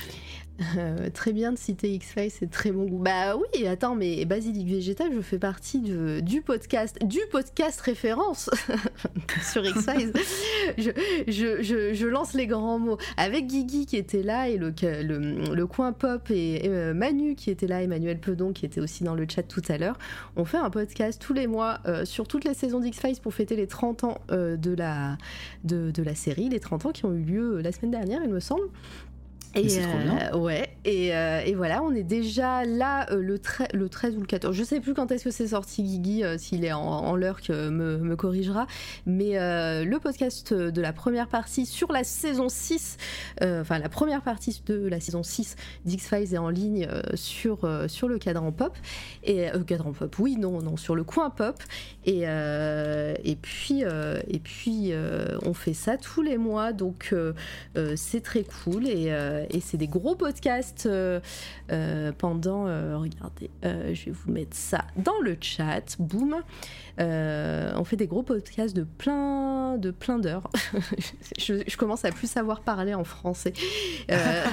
Euh, 0.79 1.11
très 1.13 1.33
bien 1.33 1.53
de 1.53 1.59
citer 1.59 1.93
X-Files, 1.95 2.31
c'est 2.31 2.51
très 2.51 2.71
bon 2.71 2.85
goût. 2.85 2.99
Bah 2.99 3.37
oui, 3.37 3.67
attends, 3.67 3.95
mais 3.95 4.25
Basilic 4.25 4.67
Végétal, 4.67 5.13
je 5.15 5.21
fais 5.21 5.39
partie 5.39 5.81
du 5.81 6.41
podcast, 6.41 6.99
du 7.05 7.21
podcast 7.31 7.81
référence 7.81 8.49
sur 9.43 9.65
X-Files. 9.65 10.13
je, 10.79 12.07
lance 12.07 12.33
les 12.33 12.47
grands 12.47 12.79
mots. 12.79 12.99
Avec 13.17 13.47
Guigui 13.47 13.87
qui 13.87 13.97
était 13.97 14.23
là 14.23 14.49
et 14.49 14.57
le, 14.57 15.67
coin 15.67 15.93
pop 15.93 16.31
et, 16.31 16.63
euh, 16.65 16.95
Manu 16.95 17.35
qui 17.35 17.51
était 17.51 17.67
là, 17.67 17.83
Emmanuel 17.83 18.19
Pedon 18.19 18.53
qui 18.53 18.65
était 18.65 18.81
aussi 18.81 19.05
dans 19.05 19.15
le 19.15 19.27
chat 19.29 19.43
tout 19.43 19.63
à 19.69 19.77
l'heure, 19.77 19.99
on 20.37 20.45
fait 20.45 20.59
un 20.59 20.71
podcast 20.71 21.21
tous 21.21 21.35
les 21.35 21.47
mois 21.47 21.81
euh, 21.87 22.05
sur 22.05 22.27
toutes 22.27 22.45
les 22.45 22.55
saisons 22.55 22.81
d'X-Files 22.81 23.21
pour 23.21 23.35
fêter 23.35 23.57
les 23.57 23.67
30 23.67 24.05
ans 24.05 24.21
de, 24.29 24.75
la, 24.75 25.17
série, 26.15 26.49
les 26.49 26.61
30 26.61 26.87
ans 26.87 26.93
qui 26.93 27.05
ont 27.05 27.13
eu 27.13 27.23
lieu 27.23 27.61
la 27.61 27.73
semaine 27.73 27.91
dernière, 27.91 28.23
il 28.25 28.31
me 28.31 28.41
semble. 28.41 28.69
Et 29.57 29.69
c'est 29.69 29.83
trop 29.83 29.99
bien. 29.99 30.31
euh, 30.33 30.37
ouais, 30.39 30.69
et, 30.85 31.15
euh, 31.17 31.41
et 31.45 31.55
voilà, 31.55 31.83
on 31.83 31.95
est 31.95 32.03
déjà 32.03 32.65
là 32.65 33.11
euh, 33.11 33.21
le, 33.21 33.41
le 33.73 33.89
13 33.89 34.17
ou 34.17 34.21
le 34.21 34.27
14. 34.27 34.55
Je 34.55 34.63
sais 34.65 34.81
plus 34.81 34.95
quand 34.95 35.11
est-ce 35.11 35.25
que 35.25 35.31
c'est 35.31 35.49
sorti, 35.49 35.83
Guigui, 35.83 36.23
s'il 36.39 36.65
est 36.65 36.73
en, 36.73 36.83
en 36.83 37.17
l'heure 37.17 37.41
que 37.41 37.69
me, 37.71 37.99
me 37.99 38.17
corrigera. 38.17 38.67
Mais 39.07 39.35
le 39.85 39.99
podcast 39.99 40.53
de 40.53 40.81
la 40.81 40.93
première 40.93 41.29
partie 41.29 41.67
sur 41.67 41.91
la 41.93 42.05
saison 42.05 42.49
6, 42.49 42.99
euh, 43.43 43.63
enfin 43.63 43.79
la 43.79 43.89
première 43.89 44.23
partie 44.23 44.63
de 44.67 44.87
la 44.87 45.01
saison 45.01 45.23
6 45.23 45.57
d'X-Files 45.85 46.35
est 46.35 46.39
en 46.39 46.51
ligne 46.51 46.89
sur, 47.15 47.69
sur 47.89 48.09
le 48.09 48.19
cadran 48.19 48.53
pop. 48.53 48.77
Et 49.25 49.47
cadran 49.67 49.93
pop, 49.93 50.15
oui, 50.19 50.37
non, 50.37 50.61
non, 50.61 50.77
sur 50.77 50.95
le 50.95 51.05
coin 51.05 51.31
pop. 51.31 51.57
Et, 52.05 52.23
et 52.23 53.37
puis, 53.37 53.83
et 53.83 54.39
puis 54.39 54.93
on 55.45 55.55
fait 55.55 55.75
ça 55.75 55.97
tous 55.97 56.23
les 56.23 56.37
mois, 56.37 56.73
donc 56.73 57.15
c'est 57.97 58.23
très 58.23 58.45
cool. 58.45 58.87
Et, 58.87 59.11
et 59.51 59.61
c'est 59.61 59.77
des 59.77 59.89
gros 59.89 60.15
podcasts 60.15 60.87
euh, 60.87 61.21
euh, 61.73 62.13
pendant. 62.17 62.67
euh, 62.67 62.97
regardez, 62.97 63.51
je 63.63 64.07
vais 64.07 64.11
vous 64.11 64.31
mettre 64.31 64.57
ça 64.57 64.85
dans 64.97 65.19
le 65.23 65.37
chat. 65.41 65.97
Boum. 65.99 66.37
Euh, 66.99 67.73
on 67.77 67.85
fait 67.85 67.97
des 67.97 68.07
gros 68.07 68.23
podcasts 68.23 68.75
de 68.75 68.85
plein 68.85 69.77
de 69.77 69.91
plein 69.91 70.19
d'heures. 70.19 70.51
je, 71.39 71.77
commence 71.77 72.05
à 72.05 72.11
plus 72.11 72.31
savoir 72.31 72.61
parler 72.61 72.95
en 72.95 73.05
français. 73.05 73.53
Euh, 74.11 74.45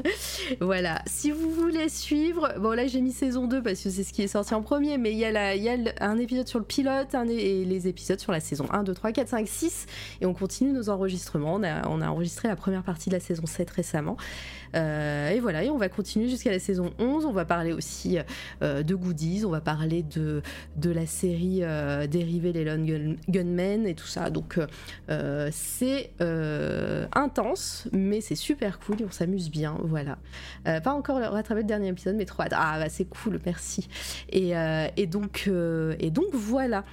voilà. 0.60 1.02
Si 1.06 1.30
vous 1.30 1.50
voulez 1.50 1.88
suivre, 1.88 2.54
bon 2.58 2.70
là 2.70 2.86
j'ai 2.86 3.00
mis 3.00 3.12
saison 3.12 3.46
2 3.46 3.62
parce 3.62 3.80
que 3.80 3.90
c'est 3.90 4.02
ce 4.02 4.12
qui 4.12 4.22
est 4.22 4.28
sorti 4.28 4.54
en 4.54 4.62
premier, 4.62 4.98
mais 4.98 5.12
il 5.12 5.18
y 5.18 5.24
a, 5.24 5.74
un 6.00 6.18
épisode 6.18 6.48
sur 6.48 6.58
le 6.58 6.64
pilote 6.64 7.14
et 7.14 7.64
les 7.64 7.88
épisodes 7.88 8.18
sur 8.18 8.32
la 8.32 8.40
saison 8.40 8.66
1, 8.70 8.82
2, 8.82 8.94
3, 8.94 9.12
4, 9.12 9.28
5, 9.28 9.48
6. 9.48 9.86
Et 10.20 10.26
on 10.26 10.34
continue 10.34 10.72
nos 10.72 10.88
enregistrements. 10.88 11.54
On 11.54 11.62
a, 11.62 11.88
on 11.88 12.00
a 12.00 12.08
enregistré 12.08 12.48
la 12.48 12.56
première 12.56 12.82
partie 12.82 13.10
de 13.10 13.14
la 13.14 13.20
saison 13.20 13.46
7 13.46 13.70
récemment. 13.70 14.16
Euh, 14.74 15.30
et 15.30 15.40
voilà, 15.40 15.64
et 15.64 15.70
on 15.70 15.76
va 15.76 15.88
continuer 15.88 16.28
jusqu'à 16.28 16.50
la 16.50 16.58
saison 16.58 16.92
11. 16.98 17.26
On 17.26 17.32
va 17.32 17.44
parler 17.44 17.72
aussi 17.72 18.18
euh, 18.62 18.82
de 18.82 18.94
goodies, 18.94 19.44
on 19.44 19.50
va 19.50 19.60
parler 19.60 20.02
de, 20.02 20.42
de 20.76 20.90
la 20.90 21.06
série 21.06 21.60
euh, 21.62 22.06
dérivée 22.06 22.52
Les 22.52 22.64
Lone 22.64 22.86
Gun- 22.86 23.16
Gunmen 23.28 23.86
et 23.86 23.94
tout 23.94 24.06
ça. 24.06 24.30
Donc 24.30 24.58
c'est 25.50 26.10
intense, 27.14 27.88
mais 27.92 28.20
c'est 28.20 28.34
super 28.34 28.78
cool 28.78 29.00
et 29.02 29.04
on 29.04 29.10
s'amuse 29.10 29.50
bien. 29.50 29.76
Voilà. 29.82 30.18
Pas 30.64 30.92
encore 30.92 31.18
rattrapé 31.18 31.60
le 31.62 31.66
dernier 31.66 31.88
épisode, 31.88 32.16
mais 32.16 32.24
trop 32.24 32.42
hâte. 32.42 32.52
Ah, 32.54 32.78
bah, 32.78 32.88
c'est 32.88 33.04
cool, 33.04 33.38
merci. 33.44 33.88
Et, 34.30 34.52
et, 34.96 35.06
donc, 35.06 35.48
et 35.98 36.10
donc 36.10 36.26
voilà. 36.32 36.84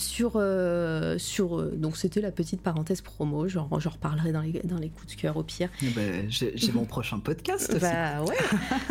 Sur, 0.00 0.32
euh, 0.36 1.18
sur 1.18 1.58
euh, 1.58 1.72
donc 1.76 1.96
c'était 1.96 2.20
la 2.20 2.30
petite 2.30 2.60
parenthèse 2.62 3.00
promo, 3.00 3.48
j'en 3.48 3.66
reparlerai 3.68 4.32
dans 4.32 4.40
les, 4.42 4.52
dans 4.64 4.78
les 4.78 4.88
coups 4.90 5.14
de 5.16 5.20
cœur 5.20 5.36
au 5.36 5.42
pire. 5.42 5.68
Eh 5.82 5.90
ben, 5.90 6.26
j'ai 6.28 6.52
mon 6.72 6.84
prochain 6.84 7.18
podcast 7.18 7.70
aussi. 7.70 7.80
Bah 7.80 8.22
ouais. 8.22 8.36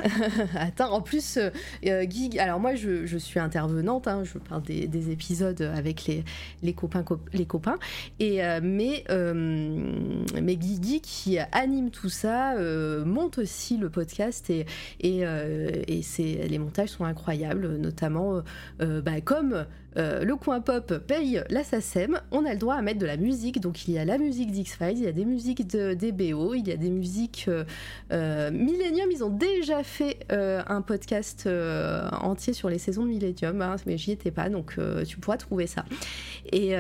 Attends, 0.55 0.91
en 0.91 1.01
plus, 1.01 1.37
euh, 1.37 1.49
euh, 1.85 2.03
Guy, 2.05 2.37
alors 2.39 2.59
moi 2.59 2.75
je, 2.75 3.05
je 3.05 3.17
suis 3.17 3.39
intervenante, 3.39 4.07
hein, 4.07 4.23
je 4.23 4.37
parle 4.37 4.63
des, 4.63 4.87
des 4.87 5.11
épisodes 5.11 5.61
avec 5.61 6.05
les, 6.07 6.23
les 6.61 6.73
copains, 6.73 7.03
cop- 7.03 7.29
les 7.33 7.45
copains, 7.45 7.77
et 8.19 8.43
euh, 8.43 8.59
mais 8.61 9.03
mais 9.09 10.55
Guigui 10.55 11.01
qui 11.01 11.37
anime 11.39 11.89
tout 11.89 12.09
ça 12.09 12.55
monte 13.05 13.37
aussi 13.37 13.77
le 13.77 13.89
podcast 13.89 14.49
et 14.49 14.65
et, 14.99 15.21
et 15.21 16.47
les 16.47 16.59
montages 16.59 16.89
sont 16.89 17.05
incroyables, 17.05 17.77
notamment 17.77 18.41
bah, 18.79 19.21
comme 19.23 19.65
euh, 19.97 20.23
le 20.23 20.35
coin 20.35 20.61
pop 20.61 20.97
paye 21.07 21.43
la 21.49 21.63
SACEM, 21.63 22.19
on 22.31 22.45
a 22.45 22.53
le 22.53 22.59
droit 22.59 22.75
à 22.75 22.81
mettre 22.81 22.99
de 22.99 23.05
la 23.05 23.17
musique. 23.17 23.59
Donc 23.59 23.87
il 23.87 23.93
y 23.93 23.99
a 23.99 24.05
la 24.05 24.17
musique 24.17 24.51
d'X-Files, 24.51 24.97
il 24.97 25.03
y 25.03 25.07
a 25.07 25.11
des 25.11 25.25
musiques 25.25 25.67
de, 25.67 25.93
des 25.93 26.13
il 26.17 26.67
y 26.67 26.71
a 26.71 26.77
des 26.77 26.89
musiques. 26.89 27.45
Euh, 27.47 27.63
euh, 28.11 28.51
Millennium, 28.51 29.09
ils 29.11 29.23
ont 29.23 29.29
déjà 29.29 29.83
fait 29.83 30.25
un 30.29 30.81
podcast 30.81 31.47
entier 31.47 32.53
sur 32.53 32.69
les 32.69 32.77
saisons 32.77 33.03
de 33.03 33.09
Millennium, 33.09 33.61
hein, 33.61 33.75
mais 33.85 33.97
j'y 33.97 34.11
étais 34.11 34.31
pas, 34.31 34.49
donc 34.49 34.77
tu 35.07 35.17
pourras 35.17 35.37
trouver 35.37 35.67
ça. 35.67 35.85
Et. 36.51 36.75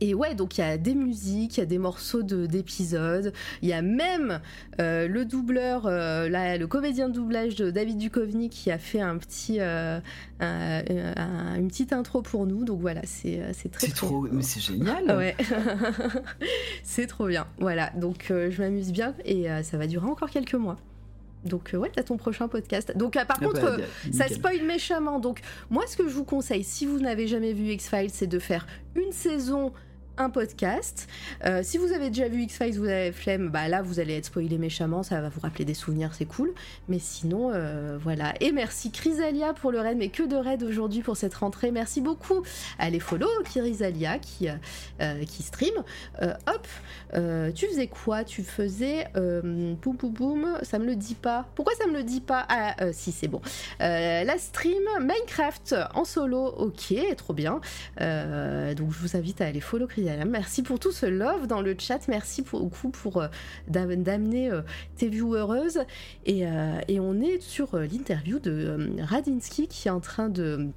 Et 0.00 0.14
ouais, 0.14 0.34
donc 0.34 0.58
il 0.58 0.60
y 0.60 0.64
a 0.64 0.76
des 0.78 0.94
musiques, 0.94 1.56
il 1.56 1.60
y 1.60 1.62
a 1.62 1.66
des 1.66 1.78
morceaux 1.78 2.22
de- 2.22 2.46
d'épisodes, 2.46 3.32
il 3.62 3.68
y 3.68 3.72
a 3.72 3.82
même 3.82 4.40
euh, 4.80 5.06
le 5.08 5.24
doubleur, 5.24 5.86
euh, 5.86 6.28
le 6.28 6.66
comédien 6.66 7.08
de 7.08 7.14
doublage 7.14 7.54
de 7.56 7.70
David 7.70 7.98
Duchovny 7.98 8.48
qui 8.50 8.70
a 8.70 8.78
fait 8.78 9.00
un 9.00 9.16
petit, 9.18 9.60
euh, 9.60 10.00
un- 10.40 10.82
un- 11.16 11.54
une 11.56 11.68
petite 11.68 11.92
intro 11.92 12.22
pour 12.22 12.46
nous. 12.46 12.64
Donc 12.64 12.80
voilà, 12.80 13.00
c'est 13.04 13.40
très 13.70 13.86
C'est 13.86 13.94
trop, 13.94 14.26
mais 14.30 14.42
c'est 14.42 14.60
génial. 14.60 15.04
Ouais, 15.16 15.36
c'est 16.82 17.06
trop 17.06 17.26
bien. 17.26 17.46
Voilà, 17.58 17.90
donc 17.96 18.26
je 18.28 18.62
m'amuse 18.62 18.92
bien 18.92 19.14
et 19.24 19.46
ça 19.62 19.76
va 19.78 19.86
durer 19.86 20.06
encore 20.06 20.30
quelques 20.30 20.54
mois. 20.54 20.76
Donc 21.44 21.74
euh, 21.74 21.78
ouais, 21.78 21.90
t'as 21.94 22.02
ton 22.02 22.16
prochain 22.16 22.48
podcast. 22.48 22.96
Donc 22.96 23.16
euh, 23.16 23.24
par 23.24 23.38
Ah 23.40 23.44
contre, 23.44 23.76
bah, 23.78 23.84
ça 24.12 24.28
spoil 24.28 24.62
méchamment. 24.62 25.18
Donc, 25.20 25.40
moi, 25.70 25.84
ce 25.86 25.96
que 25.96 26.08
je 26.08 26.14
vous 26.14 26.24
conseille, 26.24 26.64
si 26.64 26.86
vous 26.86 27.00
n'avez 27.00 27.26
jamais 27.26 27.52
vu 27.52 27.70
X-Files, 27.72 28.10
c'est 28.10 28.26
de 28.26 28.38
faire 28.38 28.66
une 28.94 29.12
saison, 29.12 29.72
un 30.16 30.30
podcast. 30.30 31.08
Euh, 31.44 31.60
si 31.62 31.78
vous 31.78 31.92
avez 31.92 32.08
déjà 32.08 32.28
vu 32.28 32.42
X-Files, 32.42 32.78
vous 32.78 32.88
avez 32.88 33.12
flemme, 33.12 33.48
bah 33.48 33.68
là, 33.68 33.82
vous 33.82 34.00
allez 34.00 34.16
être 34.16 34.26
spoilé 34.26 34.58
méchamment, 34.58 35.02
ça 35.02 35.20
va 35.20 35.28
vous 35.28 35.40
rappeler 35.40 35.64
des 35.64 35.74
souvenirs, 35.74 36.10
c'est 36.14 36.24
cool. 36.24 36.52
Mais 36.88 36.98
sinon, 36.98 37.50
euh, 37.52 37.98
voilà. 38.00 38.34
Et 38.40 38.52
merci 38.52 38.90
Chrysalia 38.92 39.54
pour 39.54 39.72
le 39.72 39.80
raid, 39.80 39.96
mais 39.96 40.08
que 40.08 40.22
de 40.22 40.36
raid 40.36 40.62
aujourd'hui 40.62 41.02
pour 41.02 41.16
cette 41.16 41.34
rentrée. 41.34 41.70
Merci 41.70 42.00
beaucoup. 42.00 42.42
Allez 42.78 43.00
follow 43.00 43.28
Chrysalia 43.44 44.18
qui, 44.18 44.48
euh, 45.00 45.24
qui 45.24 45.42
stream. 45.42 45.74
Hop, 46.22 46.66
tu 47.54 47.66
faisais 47.66 47.88
quoi? 47.88 48.24
Tu 48.24 48.42
faisais 48.42 49.06
boum 49.14 49.96
boum 49.96 50.12
boum, 50.12 50.58
ça 50.62 50.78
me 50.78 50.86
le 50.86 50.96
dit 50.96 51.14
pas. 51.14 51.46
Pourquoi 51.54 51.74
ça 51.74 51.86
me 51.86 51.92
le 51.92 52.04
dit 52.04 52.20
pas? 52.20 52.46
Ah, 52.48 52.92
si, 52.92 53.12
c'est 53.12 53.28
bon. 53.28 53.40
La 53.80 54.38
stream 54.38 54.82
Minecraft 55.00 55.74
en 55.94 56.04
solo, 56.04 56.46
ok, 56.46 56.94
trop 57.16 57.34
bien. 57.34 57.60
Donc 57.98 58.92
je 58.92 58.98
vous 58.98 59.16
invite 59.16 59.40
à 59.40 59.46
aller 59.46 59.60
follow 59.60 59.86
Chrysalia. 59.86 60.03
Merci 60.26 60.62
pour 60.62 60.78
tout 60.78 60.92
ce 60.92 61.06
love 61.06 61.46
dans 61.46 61.60
le 61.60 61.74
chat. 61.78 62.06
Merci 62.08 62.42
beaucoup 62.42 62.90
pour 62.90 63.22
euh, 63.22 63.28
d'am- 63.68 64.02
d'amener 64.02 64.50
euh, 64.50 64.62
tes 64.96 65.08
viewereuses. 65.08 65.80
Et, 66.26 66.46
euh, 66.46 66.80
et 66.88 67.00
on 67.00 67.20
est 67.20 67.40
sur 67.40 67.76
l'interview 67.76 68.38
de 68.38 68.90
Radinsky 69.00 69.68
qui 69.68 69.88
est 69.88 69.90
en 69.90 70.00
train 70.00 70.28
de 70.28 70.68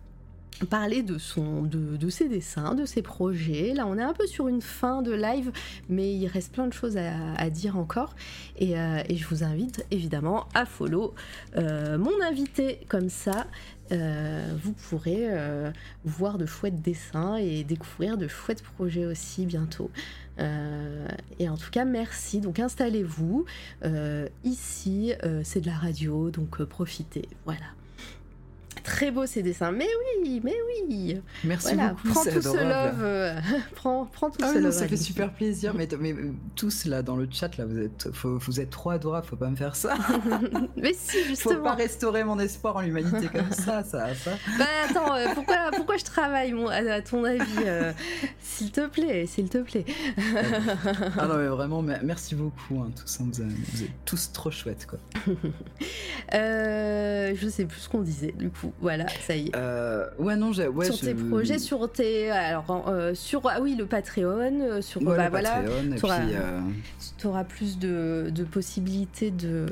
parler 0.71 1.03
de, 1.03 1.19
son, 1.19 1.61
de, 1.61 2.09
ses 2.09 2.27
dessins, 2.27 2.73
de 2.73 2.85
ses 2.85 3.03
projets. 3.03 3.73
Là, 3.75 3.85
on 3.85 3.97
est 3.97 4.03
un 4.03 4.13
peu 4.13 4.25
sur 4.25 4.47
une 4.47 4.61
fin 4.61 5.03
de 5.03 5.11
live, 5.11 5.51
mais 5.87 6.11
il 6.11 6.27
reste 6.27 6.51
plein 6.51 6.65
de 6.65 6.73
choses 6.73 6.97
à, 6.97 7.49
dire 7.51 7.77
encore. 7.77 8.15
Et, 8.57 8.73
je 8.73 9.27
vous 9.27 9.43
invite 9.43 9.85
évidemment 9.91 10.47
à 10.55 10.65
follow 10.65 11.13
mon 11.55 12.21
invité 12.27 12.79
comme 12.89 13.09
ça. 13.09 13.45
Euh, 13.91 14.53
vous 14.61 14.73
pourrez 14.73 15.27
euh, 15.29 15.71
voir 16.03 16.37
de 16.37 16.45
chouettes 16.45 16.81
dessins 16.81 17.37
et 17.37 17.63
découvrir 17.63 18.17
de 18.17 18.27
chouettes 18.27 18.63
projets 18.63 19.05
aussi 19.05 19.45
bientôt. 19.45 19.89
Euh, 20.39 21.07
et 21.39 21.49
en 21.49 21.57
tout 21.57 21.71
cas, 21.71 21.85
merci. 21.85 22.41
Donc 22.41 22.59
installez-vous. 22.59 23.45
ici, 24.43 25.13
c'est 25.43 25.61
de 25.61 25.67
la 25.67 25.77
radio, 25.77 26.29
donc 26.31 26.63
profitez. 26.63 27.27
Voilà 27.45 27.65
très 28.87 29.11
beau 29.11 29.25
ces 29.25 29.43
dessins. 29.43 29.71
Mais 29.71 29.87
oui, 30.23 30.41
mais 30.43 30.55
oui. 30.87 31.19
Merci 31.43 31.75
beaucoup. 31.75 32.07
Prends 32.09 32.23
tout 32.23 32.41
ce 32.41 32.57
love. 32.57 33.03
Euh, 33.03 33.35
prends, 33.75 34.05
prends 34.05 34.29
tout 34.29 34.39
ah 34.41 34.53
ce 34.53 34.59
love. 34.59 34.71
Ça 34.71 34.87
fait 34.87 34.95
super 34.95 35.33
plaisir. 35.33 35.73
Mais, 35.75 35.87
mais, 35.99 36.13
euh, 36.13 36.31
tous 36.55 36.85
là 36.85 37.03
dans 37.03 37.17
le 37.17 37.27
chat 37.29 37.57
là, 37.57 37.65
vous 37.65 37.79
êtes, 37.79 38.07
vous 38.23 38.59
êtes 38.61 38.69
trop 38.69 38.91
adorables. 38.91 39.27
Faut 39.27 39.35
pas 39.35 39.49
me 39.49 39.57
faire 39.57 39.75
ça. 39.75 39.95
mais 40.77 40.93
si 40.93 41.23
justement. 41.25 41.55
Faut 41.57 41.63
pas 41.63 41.75
restaurer 41.75 42.23
mon 42.23 42.39
espoir 42.39 42.77
en 42.77 42.81
l'humanité 42.81 43.27
comme 43.27 43.51
ça, 43.51 43.83
ça. 43.83 44.15
ça. 44.15 44.31
Bah 44.57 44.65
attends, 44.89 45.15
euh, 45.15 45.27
pourquoi, 45.33 45.71
pourquoi 45.75 45.97
je 45.97 46.05
travaille 46.05 46.53
mon, 46.53 46.67
à, 46.67 47.01
ton 47.01 47.23
avis 47.23 47.41
S'il 48.39 48.71
te 48.71 48.87
plaît, 48.87 49.25
s'il 49.25 49.49
te 49.49 49.57
plaît. 49.59 49.85
ah 51.17 51.27
non 51.27 51.37
mais 51.37 51.47
vraiment, 51.47 51.81
merci 51.81 52.35
beaucoup 52.35 52.79
hein, 52.79 52.91
tous. 52.95 53.19
Hein, 53.21 53.29
vous, 53.33 53.43
vous, 53.73 53.83
êtes 53.83 54.05
tous 54.05 54.31
trop 54.31 54.51
chouettes 54.51 54.87
quoi. 54.87 54.99
je 56.31 57.47
sais 57.49 57.65
plus 57.65 57.79
ce 57.79 57.89
qu'on 57.89 58.01
disait 58.01 58.33
du 58.37 58.49
coup. 58.49 58.71
Voilà, 58.79 59.07
ça 59.25 59.35
y 59.35 59.47
est. 59.47 59.55
Euh, 59.55 60.07
ouais, 60.19 60.35
non, 60.35 60.53
j'ai. 60.53 60.67
Ouais, 60.67 60.85
sur 60.85 60.99
tes 60.99 61.15
projets, 61.15 61.57
sur 61.57 61.91
tes. 61.91 62.29
Alors, 62.29 62.85
euh, 62.87 63.15
sur. 63.15 63.41
Ah 63.45 63.59
oui, 63.61 63.75
le 63.75 63.85
Patreon. 63.85 64.61
Euh, 64.61 64.81
sur. 64.81 65.01
Ouais, 65.01 65.17
bah, 65.17 65.29
voilà. 65.29 65.63
Tu 65.97 66.05
auras, 66.05 66.21
auras, 67.25 67.43
plus 67.43 67.79
de, 67.79 68.29
de 68.33 68.43
possibilités 68.43 69.31
de 69.31 69.65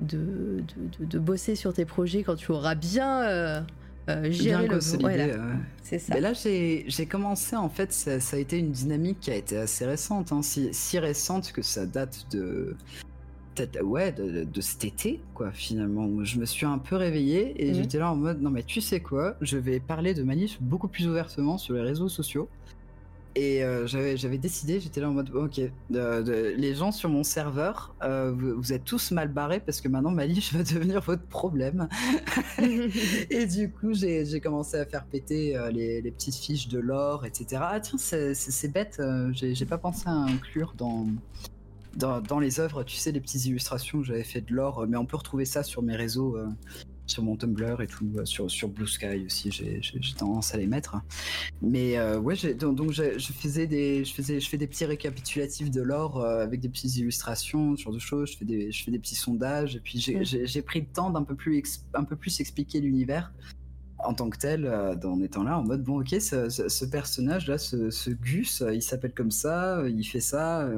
de, 0.00 0.62
de, 0.98 1.04
de, 1.04 1.18
bosser 1.18 1.54
sur 1.54 1.72
tes 1.72 1.84
projets 1.84 2.22
quand 2.22 2.36
tu 2.36 2.52
auras 2.52 2.74
bien. 2.74 3.22
Euh, 4.08 4.30
géré 4.30 4.66
le 4.66 4.78
voilà. 5.00 5.26
c'est 5.82 6.00
ça. 6.00 6.14
Mais 6.14 6.20
là, 6.20 6.32
j'ai 6.32 7.06
commencé 7.06 7.54
en 7.54 7.68
fait, 7.68 7.92
ça, 7.92 8.18
ça, 8.18 8.36
a 8.36 8.40
été 8.40 8.58
une 8.58 8.72
dynamique 8.72 9.20
qui 9.20 9.30
a 9.30 9.36
été 9.36 9.56
assez 9.56 9.86
récente, 9.86 10.32
hein, 10.32 10.42
si, 10.42 10.70
si 10.72 10.98
récente 10.98 11.52
que 11.52 11.62
ça 11.62 11.86
date 11.86 12.26
de 12.32 12.76
ouais 13.82 14.12
de, 14.12 14.44
de, 14.44 14.60
cet 14.60 14.84
été 14.84 15.20
quoi 15.34 15.52
finalement 15.52 16.06
où 16.06 16.24
je 16.24 16.38
me 16.38 16.44
suis 16.44 16.66
un 16.66 16.78
peu 16.78 16.96
réveillé 16.96 17.54
et 17.58 17.70
mmh. 17.70 17.74
j'étais 17.74 17.98
là 17.98 18.10
en 18.10 18.16
mode 18.16 18.40
non 18.40 18.50
mais 18.50 18.62
tu 18.62 18.80
sais 18.80 19.00
quoi 19.00 19.36
je 19.40 19.58
vais 19.58 19.80
parler 19.80 20.14
de 20.14 20.22
manif 20.22 20.58
beaucoup 20.60 20.88
plus 20.88 21.08
ouvertement 21.08 21.58
sur 21.58 21.74
les 21.74 21.82
réseaux 21.82 22.08
sociaux. 22.08 22.48
Et 23.34 23.64
euh, 23.64 23.86
j'avais 23.86 24.36
décidé 24.36 24.78
j'étais 24.78 25.00
là 25.00 25.08
en 25.08 25.12
mode 25.12 25.30
ok 25.34 25.58
de, 25.88 26.54
les 26.54 26.74
gens 26.74 26.92
sur 26.92 27.08
mon 27.08 27.24
serveur 27.24 27.94
euh, 28.02 28.30
vous, 28.30 28.56
vous, 28.56 28.72
êtes 28.74 28.84
tous 28.84 29.10
mal 29.10 29.28
barrés 29.28 29.60
parce 29.60 29.80
que 29.80 29.88
maintenant 29.88 30.10
Manif 30.10 30.54
va 30.54 30.62
devenir 30.62 31.00
votre 31.00 31.24
problème. 31.24 31.88
Et 33.30 33.46
du 33.46 33.70
coup 33.70 33.94
j'ai 33.94 34.40
commencé 34.42 34.76
à 34.76 34.84
faire 34.84 35.06
péter 35.06 35.56
euh, 35.56 35.70
les, 35.70 36.02
les, 36.02 36.10
petites 36.10 36.34
fiches 36.34 36.68
de 36.68 36.78
l'or 36.78 37.24
etc 37.24 37.62
ah 37.62 37.80
tiens 37.80 37.96
c'est 37.98 38.72
bête 38.72 38.98
euh, 39.00 39.32
j'ai 39.32 39.66
pas 39.66 39.78
pensé 39.78 40.02
à 40.06 40.12
inclure 40.12 40.74
dans 40.76 41.06
dans, 41.96 42.38
les 42.38 42.60
œuvres, 42.60 42.82
tu 42.84 42.96
sais, 42.96 43.12
les 43.12 43.20
petites 43.20 43.44
illustrations 43.46 44.00
que 44.00 44.06
j'avais 44.06 44.24
fait 44.24 44.40
de 44.40 44.54
l'or, 44.54 44.86
mais 44.88 44.96
on 44.96 45.06
peut 45.06 45.16
retrouver 45.16 45.44
ça 45.44 45.62
sur 45.62 45.82
mes 45.82 45.96
réseaux, 45.96 46.36
euh, 46.36 46.46
sur 47.06 47.22
mon 47.22 47.36
Tumblr 47.36 47.80
et 47.82 47.86
tout, 47.86 48.10
euh, 48.16 48.24
sur, 48.24 48.50
sur 48.50 48.68
Blue 48.68 48.86
Sky 48.86 49.26
aussi, 49.26 49.50
j'ai 49.50 49.80
tendance 50.16 50.54
à 50.54 50.58
les 50.58 50.66
mettre. 50.66 50.96
Mais 51.60 51.98
euh, 51.98 52.18
ouais, 52.18 52.36
donc, 52.54 52.76
donc 52.76 52.92
je 52.92 53.32
faisais 53.32 53.66
des, 53.66 54.04
je 54.04 54.14
faisais, 54.14 54.40
je 54.40 54.48
fais 54.48 54.58
des 54.58 54.66
petits 54.66 54.84
récapitulatifs 54.84 55.70
de 55.70 55.82
l'or 55.82 56.24
avec 56.24 56.60
des 56.60 56.68
petites 56.68 56.96
illustrations, 56.96 57.76
ce 57.76 57.82
genre 57.82 57.92
de 57.92 57.98
choses. 57.98 58.32
Je 58.32 58.38
fais 58.38 58.44
des, 58.44 58.72
je 58.72 58.84
fais 58.84 58.90
des 58.90 58.98
petits 58.98 59.16
sondages 59.16 59.76
et 59.76 59.80
puis 59.80 59.98
j'ai 59.98 60.62
pris 60.62 60.80
le 60.80 60.86
temps 60.86 61.10
d'un 61.10 61.24
peu 61.24 61.34
plus, 61.34 61.84
un 61.94 62.04
peu 62.04 62.16
plus 62.16 62.40
expliquer 62.40 62.80
l'univers 62.80 63.32
en 64.04 64.14
tant 64.14 64.30
que 64.30 64.38
tel, 64.38 64.66
en 65.04 65.20
étant 65.22 65.44
là, 65.44 65.58
en 65.58 65.62
mode 65.62 65.84
bon, 65.84 66.00
ok, 66.00 66.20
ce, 66.20 66.48
ce, 66.48 66.84
personnage 66.84 67.46
là, 67.46 67.56
ce, 67.56 67.90
ce 67.90 68.10
Gus, 68.10 68.64
il 68.72 68.82
s'appelle 68.82 69.14
comme 69.14 69.30
ça, 69.30 69.80
il 69.88 70.02
fait 70.02 70.18
ça, 70.18 70.68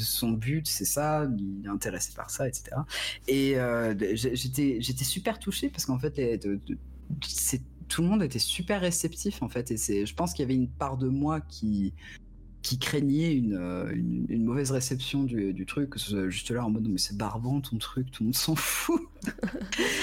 son 0.00 0.32
but 0.32 0.66
c'est 0.66 0.84
ça, 0.84 1.28
il 1.38 1.64
est 1.64 1.68
intéressé 1.68 2.12
par 2.14 2.30
ça, 2.30 2.48
etc. 2.48 2.76
Et 3.28 3.58
euh, 3.58 3.94
j'étais 4.14 4.78
j'étais 4.80 5.04
super 5.04 5.38
touché 5.38 5.68
parce 5.68 5.86
qu'en 5.86 5.98
fait 5.98 6.38
tout 7.88 8.02
le 8.02 8.08
monde 8.08 8.22
était 8.22 8.38
super 8.38 8.80
réceptif 8.80 9.42
en 9.42 9.48
fait 9.48 9.70
et 9.70 9.76
c'est 9.76 10.06
je 10.06 10.14
pense 10.14 10.32
qu'il 10.32 10.42
y 10.42 10.46
avait 10.46 10.54
une 10.54 10.68
part 10.68 10.96
de 10.96 11.08
moi 11.08 11.40
qui 11.40 11.92
qui 12.64 12.78
craignait 12.78 13.34
une, 13.34 13.58
euh, 13.60 13.92
une, 13.92 14.24
une, 14.30 14.42
mauvaise 14.42 14.70
réception 14.70 15.22
du, 15.22 15.52
du 15.52 15.66
truc, 15.66 15.98
juste 16.30 16.50
là 16.50 16.64
en 16.64 16.70
mode 16.70 16.88
mais 16.88 16.96
c'est 16.96 17.16
barbant 17.16 17.60
ton 17.60 17.76
truc, 17.76 18.10
tout 18.10 18.22
le 18.22 18.28
monde 18.28 18.34
s'en 18.34 18.56
fout. 18.56 19.02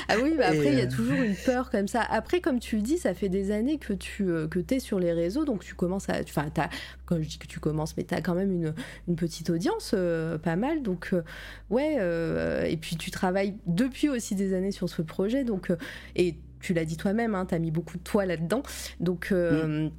ah 0.07 0.15
oui, 0.21 0.35
mais 0.37 0.43
après 0.43 0.67
il 0.67 0.77
y 0.77 0.81
a 0.81 0.85
euh, 0.85 0.89
toujours 0.89 1.17
une 1.17 1.35
peur 1.35 1.71
comme 1.71 1.87
ça. 1.87 2.03
Après, 2.03 2.39
comme 2.39 2.59
tu 2.59 2.75
le 2.75 2.83
dis, 2.83 2.99
ça 2.99 3.15
fait 3.15 3.29
des 3.29 3.49
années 3.49 3.79
que 3.79 3.93
tu 3.93 4.29
euh, 4.29 4.47
que 4.47 4.59
es 4.69 4.79
sur 4.79 4.99
les 4.99 5.11
réseaux, 5.11 5.43
donc 5.43 5.63
tu 5.63 5.73
commences 5.73 6.07
à. 6.09 6.21
Enfin, 6.21 6.49
quand 7.07 7.19
je 7.19 7.27
dis 7.27 7.39
que 7.39 7.47
tu 7.47 7.59
commences, 7.59 7.97
mais 7.97 8.03
tu 8.03 8.13
as 8.13 8.21
quand 8.21 8.35
même 8.35 8.51
une, 8.51 8.75
une 9.07 9.15
petite 9.15 9.49
audience, 9.49 9.95
pas 10.43 10.55
mal. 10.55 10.83
Donc, 10.83 11.15
ouais, 11.71 11.95
et 12.71 12.77
puis 12.77 12.95
tu 12.95 13.09
travailles 13.09 13.55
depuis 13.65 14.07
aussi 14.07 14.35
des 14.35 14.53
années 14.53 14.71
sur 14.71 14.87
ce 14.87 15.01
projet, 15.01 15.43
donc. 15.43 15.71
et 16.15 16.35
tu 16.59 16.75
l'as 16.75 16.85
dit 16.85 16.95
toi-même, 16.95 17.33
hein, 17.33 17.47
tu 17.47 17.55
as 17.55 17.59
mis 17.59 17.71
beaucoup 17.71 17.97
de 17.97 18.03
toi 18.03 18.27
là-dedans. 18.27 18.61
Donc. 18.99 19.31
Mm 19.31 19.89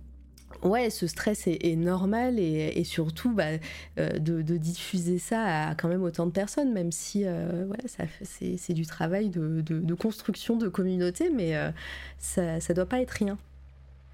ouais, 0.62 0.90
ce 0.90 1.06
stress 1.06 1.46
est, 1.46 1.76
normal 1.76 2.38
et, 2.38 2.84
surtout 2.84 3.32
bah, 3.32 3.44
euh, 3.98 4.18
de, 4.18 4.56
diffuser 4.56 5.18
ça 5.18 5.68
à 5.68 5.74
quand 5.74 5.88
même 5.88 6.02
autant 6.02 6.26
de 6.26 6.32
personnes, 6.32 6.72
même 6.72 6.92
si 6.92 7.24
euh, 7.24 7.66
c'est 8.22 8.74
du 8.74 8.86
travail 8.86 9.28
de, 9.28 9.94
construction 9.94 10.56
de 10.56 10.68
communauté, 10.68 11.30
mais 11.30 11.56
euh, 11.56 11.70
ça 12.18 12.56
ne 12.56 12.74
doit 12.74 12.86
pas 12.86 13.00
être 13.00 13.10
rien. 13.10 13.38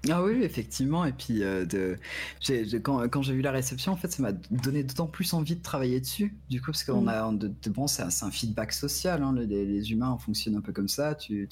Ah 0.07 0.23
oui, 0.23 0.43
effectivement. 0.43 1.03
Et 1.03 1.11
puis, 1.11 1.43
euh, 1.43 1.65
de, 1.65 1.97
quand, 2.77 3.07
quand 3.09 3.21
j'ai 3.21 3.33
vu 3.33 3.41
la 3.41 3.51
réception, 3.51 3.91
en 3.91 3.97
fait, 3.97 4.09
ça 4.09 4.23
m'a 4.23 4.31
donné 4.31 4.83
d'autant 4.83 5.07
plus 5.07 5.33
envie 5.33 5.57
de 5.57 5.61
travailler 5.61 5.99
dessus. 5.99 6.37
Du 6.49 6.61
coup, 6.61 6.67
parce 6.71 6.85
qu'on 6.85 7.01
mm. 7.01 7.07
a, 7.09 7.31
de, 7.33 7.69
bon, 7.69 7.87
c'est 7.87 8.03
un, 8.03 8.31
feedback 8.31 8.71
social. 8.71 9.21
Hein, 9.21 9.35
les, 9.35 9.91
humains 9.91 10.17
fonctionnent 10.17 10.55
un 10.55 10.61
peu 10.61 10.71
comme 10.71 10.87
ça. 10.87 11.15
Tu, 11.15 11.49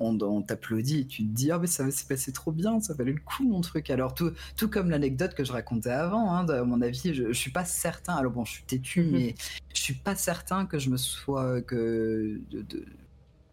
on, 0.00 0.18
on 0.20 0.40
t'applaudit, 0.40 1.06
tu 1.06 1.24
te 1.24 1.28
dis, 1.28 1.50
ah, 1.50 1.58
mais 1.58 1.66
ça 1.66 1.90
s'est 1.90 2.06
passé 2.08 2.32
trop 2.32 2.50
bien, 2.50 2.80
ça 2.80 2.94
valait 2.94 3.12
le 3.12 3.20
coup, 3.20 3.44
mon 3.44 3.60
truc. 3.60 3.90
Alors, 3.90 4.14
tout, 4.14 4.32
tout 4.56 4.68
comme 4.68 4.88
l'anecdote 4.88 5.34
que 5.34 5.44
je 5.44 5.52
racontais 5.52 5.90
avant, 5.90 6.32
hein, 6.32 6.48
à 6.48 6.64
mon 6.64 6.80
avis, 6.80 7.12
je, 7.12 7.24
je 7.28 7.38
suis 7.38 7.52
pas 7.52 7.66
certain. 7.66 8.14
Alors, 8.14 8.32
bon, 8.32 8.46
je 8.46 8.52
suis 8.52 8.64
têtu, 8.64 9.02
mm-hmm. 9.02 9.10
mais 9.10 9.34
je 9.74 9.80
suis 9.82 9.94
pas 9.94 10.16
certain 10.16 10.64
que 10.64 10.78
je 10.78 10.88
me 10.88 10.96
sois. 10.96 11.60
que 11.60 12.40
de, 12.50 12.86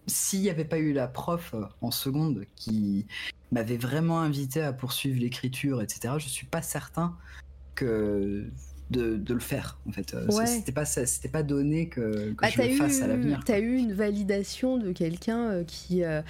s'il 0.08 0.42
n'y 0.42 0.50
avait 0.50 0.66
pas 0.66 0.80
eu 0.80 0.94
la 0.94 1.08
prof 1.08 1.56
en 1.82 1.92
seconde 1.92 2.46
qui 2.56 3.06
m'avait 3.52 3.78
vraiment 3.78 4.20
invité 4.20 4.62
à 4.62 4.74
poursuivre 4.74 5.20
l'écriture, 5.20 5.82
etc., 5.82 6.16
je 6.18 6.28
suis 6.28 6.48
pas 6.48 6.62
certain 6.62 7.16
que 7.76 8.50
de, 8.92 9.34
le 9.34 9.40
faire 9.40 9.78
en 9.88 9.92
fait. 9.92 10.14
Euh, 10.14 10.28
c'était 10.46 10.72
pas 10.72 10.86
c'était 10.86 11.30
pas 11.30 11.44
donné 11.44 11.88
que, 11.88 12.32
que 12.32 12.42
bah, 12.42 12.50
je 12.50 12.62
le 12.62 12.70
fasse 12.76 13.02
à 13.02 13.08
l'avenir. 13.08 13.42
T'as 13.46 13.60
eu 13.60 13.78
une 13.78 13.94
validation 13.94 14.78
de 14.78 14.92
quelqu'un 14.92 15.40
euh, 15.40 15.64
qui, 15.64 16.04
euh, 16.04 16.22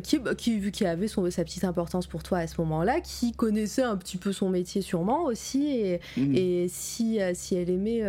qui, 0.00 0.18
bah, 0.18 0.34
qui, 0.34 0.70
qui 0.70 0.86
avait 0.86 1.08
son, 1.08 1.28
sa 1.30 1.44
petite 1.44 1.64
importance 1.64 2.06
pour 2.06 2.22
toi 2.22 2.38
à 2.38 2.46
ce 2.46 2.60
moment-là, 2.60 3.00
qui 3.00 3.32
connaissait 3.32 3.82
un 3.82 3.96
petit 3.96 4.16
peu 4.16 4.32
son 4.32 4.48
métier 4.48 4.82
sûrement 4.82 5.24
aussi, 5.24 5.68
et, 5.68 6.00
mmh. 6.16 6.34
et 6.34 6.66
si, 6.68 7.18
si 7.34 7.54
elle 7.54 7.70
aimait 7.70 8.02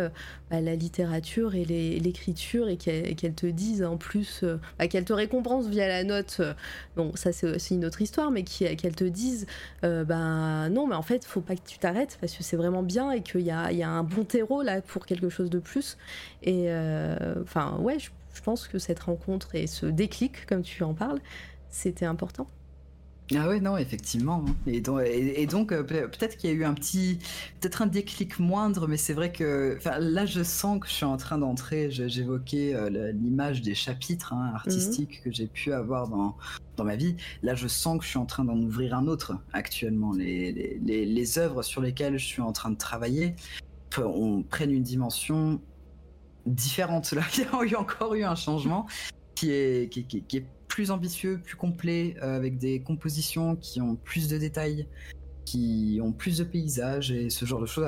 bah, 0.50 0.60
la 0.60 0.76
littérature 0.76 1.54
et 1.54 1.64
l'écriture 1.64 2.68
et 2.68 2.76
qu'elle 2.76 3.34
te 3.34 3.46
dise 3.46 3.82
en 3.82 3.96
plus, 3.96 4.44
bah, 4.78 4.86
qu'elle 4.86 5.04
te 5.04 5.12
récompense 5.12 5.66
via 5.66 5.88
la 5.88 6.04
note, 6.04 6.40
bon 6.96 7.12
ça 7.14 7.32
c'est 7.32 7.70
une 7.70 7.84
autre 7.84 8.02
histoire, 8.02 8.30
mais 8.30 8.44
qu'elle 8.44 8.94
te 8.94 9.04
dise, 9.04 9.46
ben 9.82 10.68
non 10.70 10.86
mais 10.86 10.94
en 10.94 11.02
fait 11.02 11.24
faut 11.24 11.40
pas 11.40 11.56
que 11.56 11.66
tu 11.66 11.78
t'arrêtes 11.78 12.18
parce 12.20 12.34
que 12.34 12.42
c'est 12.42 12.56
vraiment 12.56 12.82
bien 12.82 13.10
et 13.12 13.22
qu'il 13.22 13.40
y 13.40 13.50
a 13.50 13.61
il 13.70 13.78
y 13.78 13.82
a 13.82 13.88
un 13.88 14.02
bon 14.02 14.24
terreau 14.24 14.62
là 14.62 14.80
pour 14.80 15.06
quelque 15.06 15.28
chose 15.28 15.50
de 15.50 15.58
plus. 15.58 15.96
Et 16.42 16.64
euh, 16.66 17.34
enfin, 17.42 17.76
ouais, 17.78 17.98
je, 17.98 18.10
pense 18.44 18.66
que 18.66 18.78
cette 18.78 19.00
rencontre 19.00 19.54
et 19.54 19.66
ce 19.66 19.86
déclic, 19.86 20.46
comme 20.46 20.62
tu 20.62 20.82
en 20.82 20.94
parles, 20.94 21.20
c'était 21.68 22.06
important. 22.06 22.48
Ah 23.36 23.48
ouais, 23.48 23.60
non, 23.60 23.76
effectivement. 23.76 24.44
Hein. 24.46 24.54
Et 24.66 24.80
donc, 24.80 25.00
et, 25.04 25.46
donc 25.46 25.72
euh, 25.72 25.82
peut-être 25.82 26.36
qu'il 26.36 26.50
y 26.50 26.52
a 26.52 26.56
eu 26.56 26.64
un 26.64 26.74
petit, 26.74 27.18
peut-être 27.60 27.82
un 27.82 27.86
déclic 27.86 28.38
moindre, 28.38 28.88
mais 28.88 28.96
c'est 28.96 29.14
vrai 29.14 29.32
que 29.32 29.78
là, 29.98 30.26
je 30.26 30.42
sens 30.42 30.80
que 30.80 30.86
je 30.86 30.92
suis 30.92 31.04
en 31.04 31.16
train 31.16 31.38
d'entrer. 31.38 31.90
J'évoquais 31.90 32.74
euh, 32.74 33.12
l'image 33.12 33.62
des 33.62 33.74
chapitres 33.74 34.32
hein, 34.32 34.52
artistiques 34.54 35.18
mhm. 35.18 35.24
que 35.24 35.32
j'ai 35.32 35.46
pu 35.46 35.72
avoir 35.72 36.08
dans, 36.08 36.36
dans 36.76 36.84
ma 36.84 36.96
vie. 36.96 37.16
Là, 37.42 37.54
je 37.54 37.68
sens 37.68 37.98
que 37.98 38.04
je 38.04 38.10
suis 38.10 38.18
en 38.18 38.26
train 38.26 38.44
d'en 38.44 38.58
ouvrir 38.58 38.94
un 38.94 39.06
autre 39.06 39.36
actuellement. 39.52 40.12
Les, 40.12 40.52
les, 40.52 41.06
les, 41.06 41.38
œuvres 41.38 41.62
sur 41.62 41.80
lesquelles 41.80 42.18
je 42.18 42.26
suis 42.26 42.42
en 42.42 42.52
train 42.52 42.70
de 42.70 42.76
travailler 42.76 43.34
on 44.00 44.42
prenne 44.42 44.70
une 44.70 44.82
dimension 44.82 45.60
différente. 46.46 47.12
Là, 47.12 47.22
il 47.36 47.42
y 47.42 47.46
a 47.46 47.64
eu 47.64 47.76
encore 47.76 48.14
eu 48.14 48.24
un 48.24 48.34
changement 48.34 48.86
qui 49.34 49.50
est, 49.50 49.92
qui, 49.92 50.04
qui, 50.04 50.22
qui 50.22 50.36
est 50.38 50.46
plus 50.72 50.90
ambitieux, 50.90 51.38
plus 51.44 51.56
complet, 51.56 52.16
euh, 52.22 52.34
avec 52.34 52.56
des 52.56 52.80
compositions 52.80 53.56
qui 53.56 53.82
ont 53.82 53.94
plus 53.94 54.26
de 54.26 54.38
détails, 54.38 54.88
qui 55.44 56.00
ont 56.02 56.12
plus 56.12 56.38
de 56.38 56.44
paysages 56.44 57.12
et 57.12 57.28
ce 57.28 57.44
genre 57.44 57.60
de 57.60 57.66
choses. 57.66 57.84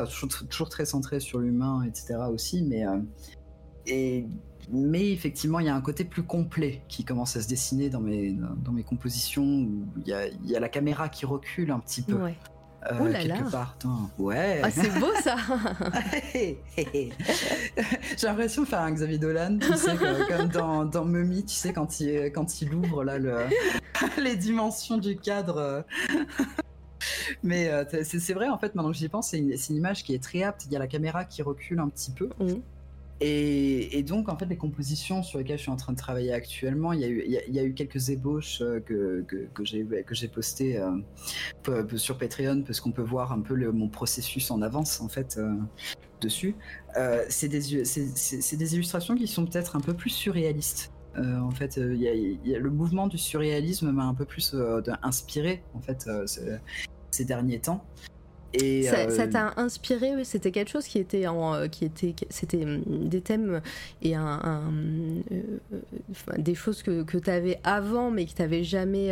Toujours, 0.50 0.68
très 0.68 0.84
centré 0.84 1.18
sur 1.18 1.38
l'humain, 1.38 1.82
etc. 1.84 2.16
aussi, 2.30 2.62
mais 2.62 2.84
euh, 2.86 4.20
mais 4.70 5.12
effectivement, 5.12 5.60
il 5.60 5.66
y 5.66 5.70
a 5.70 5.74
un 5.74 5.80
côté 5.80 6.04
plus 6.04 6.24
complet 6.24 6.82
qui 6.88 7.04
commence 7.04 7.36
à 7.36 7.42
se 7.42 7.48
dessiner 7.48 7.88
dans 7.88 8.00
mes 8.02 8.32
dans 8.32 8.72
mes 8.72 8.82
compositions 8.82 9.44
où 9.44 9.86
il 10.04 10.08
y 10.08 10.54
a, 10.54 10.60
la 10.60 10.68
caméra 10.68 11.08
qui 11.08 11.24
recule 11.24 11.70
un 11.70 11.80
petit 11.80 12.02
peu. 12.02 12.18
Euh, 12.90 12.98
Oh 13.00 13.06
là 13.06 13.22
quelque 13.22 13.44
là. 13.44 13.50
part. 13.50 13.76
Ouais. 14.18 14.60
Ah, 14.62 14.70
c'est 14.70 14.98
beau 14.98 15.12
ça 15.22 15.36
J'ai 18.16 18.26
l'impression 18.26 18.62
de 18.62 18.66
faire 18.68 18.80
un 18.80 18.92
Xavier 18.92 19.18
Dolan, 19.18 19.58
tu 19.58 19.76
sais, 19.76 19.96
comme, 19.96 20.26
comme 20.28 20.48
dans, 20.48 20.84
dans 20.84 21.04
Mummy, 21.04 21.44
tu 21.44 21.54
sais, 21.54 21.72
quand 21.72 22.00
il, 22.00 22.30
quand 22.32 22.60
il 22.60 22.74
ouvre 22.74 23.04
là, 23.04 23.18
le, 23.18 23.36
les 24.18 24.36
dimensions 24.36 24.98
du 24.98 25.16
cadre. 25.16 25.84
Mais 27.42 27.68
euh, 27.68 27.84
c'est 28.02 28.34
vrai, 28.34 28.48
en 28.48 28.58
fait, 28.58 28.74
maintenant 28.74 28.92
que 28.92 28.96
j'y 28.96 29.08
pense, 29.08 29.28
c'est 29.30 29.38
une, 29.38 29.54
image 29.70 30.04
qui 30.04 30.14
est 30.14 30.22
très 30.22 30.42
apte. 30.42 30.64
Il 30.66 30.72
y 30.72 30.76
a 30.76 30.78
la 30.78 30.86
caméra 30.86 31.24
qui 31.24 31.42
recule 31.42 31.78
un 31.78 31.88
petit 31.88 32.10
peu. 32.10 32.28
Et, 33.20 34.02
donc, 34.02 34.28
en 34.28 34.36
fait, 34.36 34.47
les 34.47 34.57
compositions 34.57 35.23
sur 35.23 35.39
lesquelles 35.39 35.57
je 35.59 35.62
suis 35.62 35.70
en 35.70 35.76
train 35.76 35.93
de 35.93 35.99
travailler 35.99 36.33
actuellement, 36.33 36.93
il 36.93 37.01
y 37.01 37.59
a 37.59 37.62
eu, 37.65 37.75
quelques 37.75 38.10
ébauches 38.10 38.60
euh, 38.60 38.81
que, 38.81 39.25
que, 39.26 39.47
que 39.55 40.15
j'ai 40.15 40.28
postées 40.28 40.78
euh, 40.78 40.91
peu 41.62 41.97
sur 41.97 42.18
Patreon 42.18 42.62
parce 42.62 42.81
qu'on 42.81 42.93
peut 42.93 43.02
voir 43.02 43.33
un 43.33 43.41
peu 43.41 43.55
mon 43.70 43.89
processus 43.89 44.51
en 44.51 44.62
avance, 44.62 45.01
en 45.01 45.09
fait, 45.09 45.36
euh, 45.39 45.55
dessus. 46.20 46.57
Euh, 46.97 47.25
c'est 47.28 47.49
des, 47.49 47.60
des 47.60 48.75
illustrations 48.75 49.15
qui 49.15 49.26
sont 49.26 49.47
peut-être 49.47 49.76
un 49.76 49.81
peu 49.81 49.94
plus 49.94 50.10
surréalistes. 50.10 50.93
Euh, 51.17 51.39
en 51.39 51.51
fait, 51.51 51.78
euh, 51.78 51.94
il 51.94 52.01
y 52.44 52.55
a- 52.55 52.59
le 52.59 52.70
mouvement 52.70 53.07
du 53.07 53.18
surréalisme 53.18 53.93
m'a 53.93 54.05
un 54.05 54.15
peu 54.15 54.25
plus 54.25 54.52
euh, 54.55 54.83
inspiré, 55.02 55.62
en 55.75 55.81
fait, 55.81 56.07
euh, 56.09 56.26
ce- 56.26 56.59
ces 57.12 57.25
derniers 57.25 57.60
temps. 57.60 57.84
Et, 58.55 58.84
Ça 58.84 58.97
euh, 58.99 59.26
t'a 59.26 59.52
inspiré, 59.57 60.15
oui, 60.15 60.24
c'était 60.24 60.52
quelque 60.52 60.70
chose 60.70 60.86
qui 60.86 60.99
était 60.99 61.26
en, 61.26 61.55
euh, 61.55 61.66
qui 61.66 61.84
était, 61.84 62.15
c'était 62.31 62.65
hum, 62.65 62.83
des 62.86 63.20
thèmes 63.20 63.60
et 64.02 64.15
un, 64.15 64.41
un, 64.42 64.73
euh, 65.33 65.58
des 66.39 66.55
choses 66.55 66.83
que, 66.83 67.02
que 67.02 67.18
tu 67.18 67.31
avais 67.31 67.58
avant 67.65 68.10
mais 68.10 68.26
que 68.26 68.33
tu 68.33 68.42
n'avais 68.42 68.62
jamais 68.62 69.10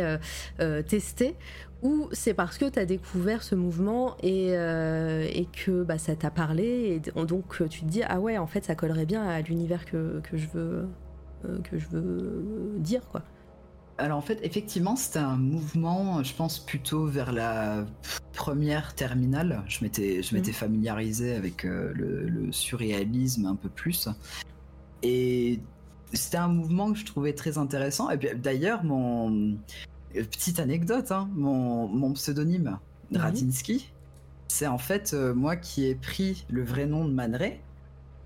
euh, 0.59 0.81
testé 0.83 1.35
ou 1.81 2.07
c'est 2.13 2.33
parce 2.33 2.57
que 2.57 2.69
tu 2.69 2.79
as 2.79 2.85
découvert 2.85 3.43
ce 3.43 3.55
mouvement 3.55 4.15
et, 4.23 4.53
et 4.53 5.47
que 5.51 5.83
bah, 5.83 5.97
ça 5.97 6.15
t'a 6.15 6.31
parlé 6.31 7.01
et 7.05 7.25
donc 7.25 7.61
tu 7.69 7.81
te 7.81 7.85
dis 7.85 8.03
ah 8.07 8.21
ouais 8.21 8.37
en 8.37 8.47
fait 8.47 8.63
ça 8.63 8.75
collerait 8.75 9.05
bien 9.05 9.23
à 9.27 9.41
l'univers 9.41 9.83
que, 9.85 10.21
que 10.21 10.37
je 10.37 10.47
veux 10.53 10.87
que 11.63 11.77
je 11.77 11.87
veux 11.91 12.75
dire 12.77 13.01
quoi. 13.11 13.23
Alors 13.99 14.17
en 14.17 14.21
fait, 14.21 14.39
effectivement, 14.41 14.95
c'était 14.95 15.19
un 15.19 15.37
mouvement, 15.37 16.23
je 16.23 16.33
pense, 16.33 16.59
plutôt 16.59 17.05
vers 17.05 17.31
la 17.31 17.85
première 18.33 18.95
terminale. 18.95 19.63
Je 19.67 19.83
m'étais, 19.83 20.23
je 20.23 20.33
m'étais 20.35 20.49
Mhm. 20.51 20.55
familiarisé 20.57 21.35
avec 21.35 21.63
euh, 21.65 21.93
le, 21.93 22.27
le 22.27 22.51
surréalisme 22.51 23.45
un 23.45 23.55
peu 23.55 23.69
plus. 23.69 24.09
Et 25.03 25.59
c'était 26.13 26.37
un 26.37 26.47
mouvement 26.47 26.91
que 26.91 26.97
je 26.97 27.05
trouvais 27.05 27.33
très 27.33 27.57
intéressant. 27.57 28.09
Et 28.09 28.17
puis, 28.17 28.29
d'ailleurs, 28.35 28.83
mon... 28.83 29.53
euh, 30.15 30.23
Petite 30.23 30.59
anecdote, 30.59 31.11
hein, 31.11 31.29
mon, 31.33 31.87
mon 31.87 32.13
pseudonyme. 32.13 32.79
Radinsky, 33.13 33.91
c'est 34.47 34.65
en 34.65 34.79
fait 34.79 35.13
euh, 35.13 35.35
moi 35.35 35.55
qui 35.55 35.85
ai 35.85 35.93
pris 35.93 36.45
le 36.49 36.63
vrai 36.63 36.87
nom 36.87 37.05
de 37.05 37.11
Man 37.13 37.35
Ray 37.35 37.59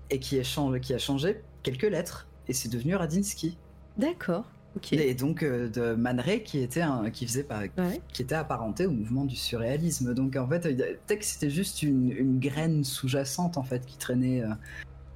et 0.08 0.18
qui, 0.18 0.36
ai 0.38 0.44
changé, 0.44 0.80
qui 0.80 0.94
a 0.94 0.98
changé 0.98 1.42
quelques 1.62 1.82
lettres. 1.82 2.26
Et 2.46 2.54
c'est 2.54 2.70
devenu 2.70 2.94
Radinsky. 2.94 3.58
D'accord. 3.98 4.46
Et 4.92 5.14
donc 5.14 5.42
euh, 5.42 5.68
de 5.68 5.94
Man 5.94 6.20
Ray 6.20 6.42
qui 6.42 6.58
était 6.60 6.80
un, 6.82 7.10
qui 7.10 7.26
faisait 7.26 7.42
par- 7.44 7.62
Ouais. 7.78 8.00
qui 8.12 8.22
était 8.22 8.34
apparenté 8.34 8.86
au 8.86 8.90
mouvement 8.90 9.24
du 9.24 9.36
surréalisme. 9.36 10.14
Donc 10.14 10.36
en 10.36 10.48
fait, 10.48 10.66
euh, 10.66 10.74
peut-être 11.06 11.20
que 11.20 11.24
c'était 11.24 11.50
juste 11.50 11.82
une, 11.82 12.10
une 12.10 12.38
graine 12.38 12.84
sous-jacente 12.84 13.56
en 13.58 13.62
fait 13.62 13.84
qui 13.86 13.96
traînait, 13.98 14.42
euh, 14.42 14.48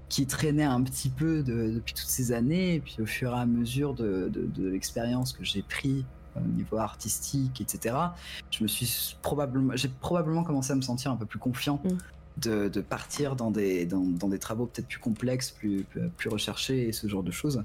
qui 0.09 0.27
traînait 0.27 0.65
un 0.65 0.83
petit 0.83 1.09
peu 1.09 1.43
de- 1.43 1.71
depuis 1.71 1.95
toutes 1.95 2.07
ces 2.09 2.33
années. 2.33 2.75
Et 2.75 2.81
puis 2.81 2.97
au 3.01 3.07
fur 3.07 3.33
et 3.35 3.39
à 3.39 3.47
mesure 3.47 3.95
de, 3.95 4.29
de- 4.33 4.47
de 4.47 4.69
l'expérience 4.69 5.33
que 5.33 5.45
j'ai 5.45 5.63
pris 5.63 6.05
au 6.37 6.41
niveau 6.41 6.79
artistique, 6.79 7.61
etc. 7.61 7.95
Je 8.51 8.63
me 8.63 8.69
suis 8.69 9.17
probablement, 9.23 9.77
j'ai 9.77 9.89
probablement 9.89 10.45
commencé 10.45 10.73
à 10.73 10.77
me 10.77 10.81
sentir 10.83 11.11
un 11.11 11.17
peu 11.17 11.27
plus 11.27 11.39
confiant. 11.39 11.81
Mm. 11.85 11.89
De, 12.39 12.69
de 12.69 12.81
partir 12.81 13.37
dans 13.37 13.51
des, 13.51 13.85
dans, 13.85 14.01
dans 14.01 14.29
des 14.29 14.39
travaux 14.39 14.65
peut-être 14.65 14.89
plus 14.89 14.99
complexes, 14.99 15.51
plus, 15.51 15.85
plus, 15.85 16.09
plus 16.17 16.31
recherchés 16.31 16.89
et 16.89 16.93
ce 16.93 17.07
genre 17.07 17.23
de 17.23 17.31
choses. 17.31 17.63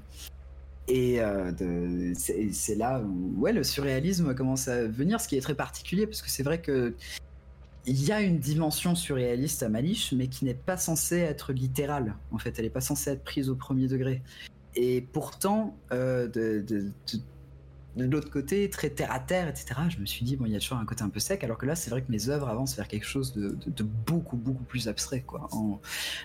Et 0.88 1.20
euh, 1.20 1.52
c'est 2.14 2.74
là 2.74 3.00
où 3.02 3.34
ouais, 3.38 3.52
le 3.52 3.62
surréalisme 3.62 4.34
commence 4.34 4.68
à 4.68 4.86
venir, 4.86 5.20
ce 5.20 5.28
qui 5.28 5.36
est 5.36 5.40
très 5.40 5.54
particulier, 5.54 6.06
parce 6.06 6.22
que 6.22 6.30
c'est 6.30 6.42
vrai 6.42 6.60
que 6.62 6.94
il 7.86 8.04
y 8.04 8.12
a 8.12 8.20
une 8.20 8.38
dimension 8.38 8.94
surréaliste 8.94 9.62
à 9.62 9.68
Malish, 9.68 10.12
mais 10.12 10.28
qui 10.28 10.44
n'est 10.44 10.54
pas 10.54 10.76
censée 10.76 11.18
être 11.18 11.52
littérale. 11.52 12.16
En 12.32 12.38
fait, 12.38 12.58
elle 12.58 12.64
n'est 12.64 12.70
pas 12.70 12.80
censée 12.80 13.10
être 13.10 13.24
prise 13.24 13.48
au 13.48 13.54
premier 13.54 13.86
degré. 13.86 14.22
Et 14.74 15.00
pourtant, 15.12 15.76
euh, 15.92 16.26
de- 16.26 16.92
de 18.06 18.12
l'autre 18.12 18.30
côté, 18.30 18.70
très 18.70 18.90
terre 18.90 19.12
à 19.12 19.20
terre, 19.20 19.48
etc., 19.48 19.66
je 19.88 19.98
me 19.98 20.06
suis 20.06 20.24
dit, 20.24 20.36
bon, 20.36 20.46
il 20.46 20.52
y 20.52 20.56
a 20.56 20.60
toujours 20.60 20.78
un 20.78 20.84
côté 20.84 21.02
un 21.02 21.08
peu 21.08 21.20
sec, 21.20 21.42
alors 21.44 21.58
que 21.58 21.66
là, 21.66 21.74
c'est 21.74 21.90
vrai 21.90 22.02
que 22.02 22.10
mes 22.10 22.28
œuvres 22.28 22.48
avancent 22.48 22.76
vers 22.76 22.88
quelque 22.88 23.06
chose 23.06 23.32
de, 23.34 23.82
beaucoup, 23.82 24.36
beaucoup 24.36 24.64
plus 24.64 24.88
abstrait, 24.88 25.22
quoi, 25.22 25.48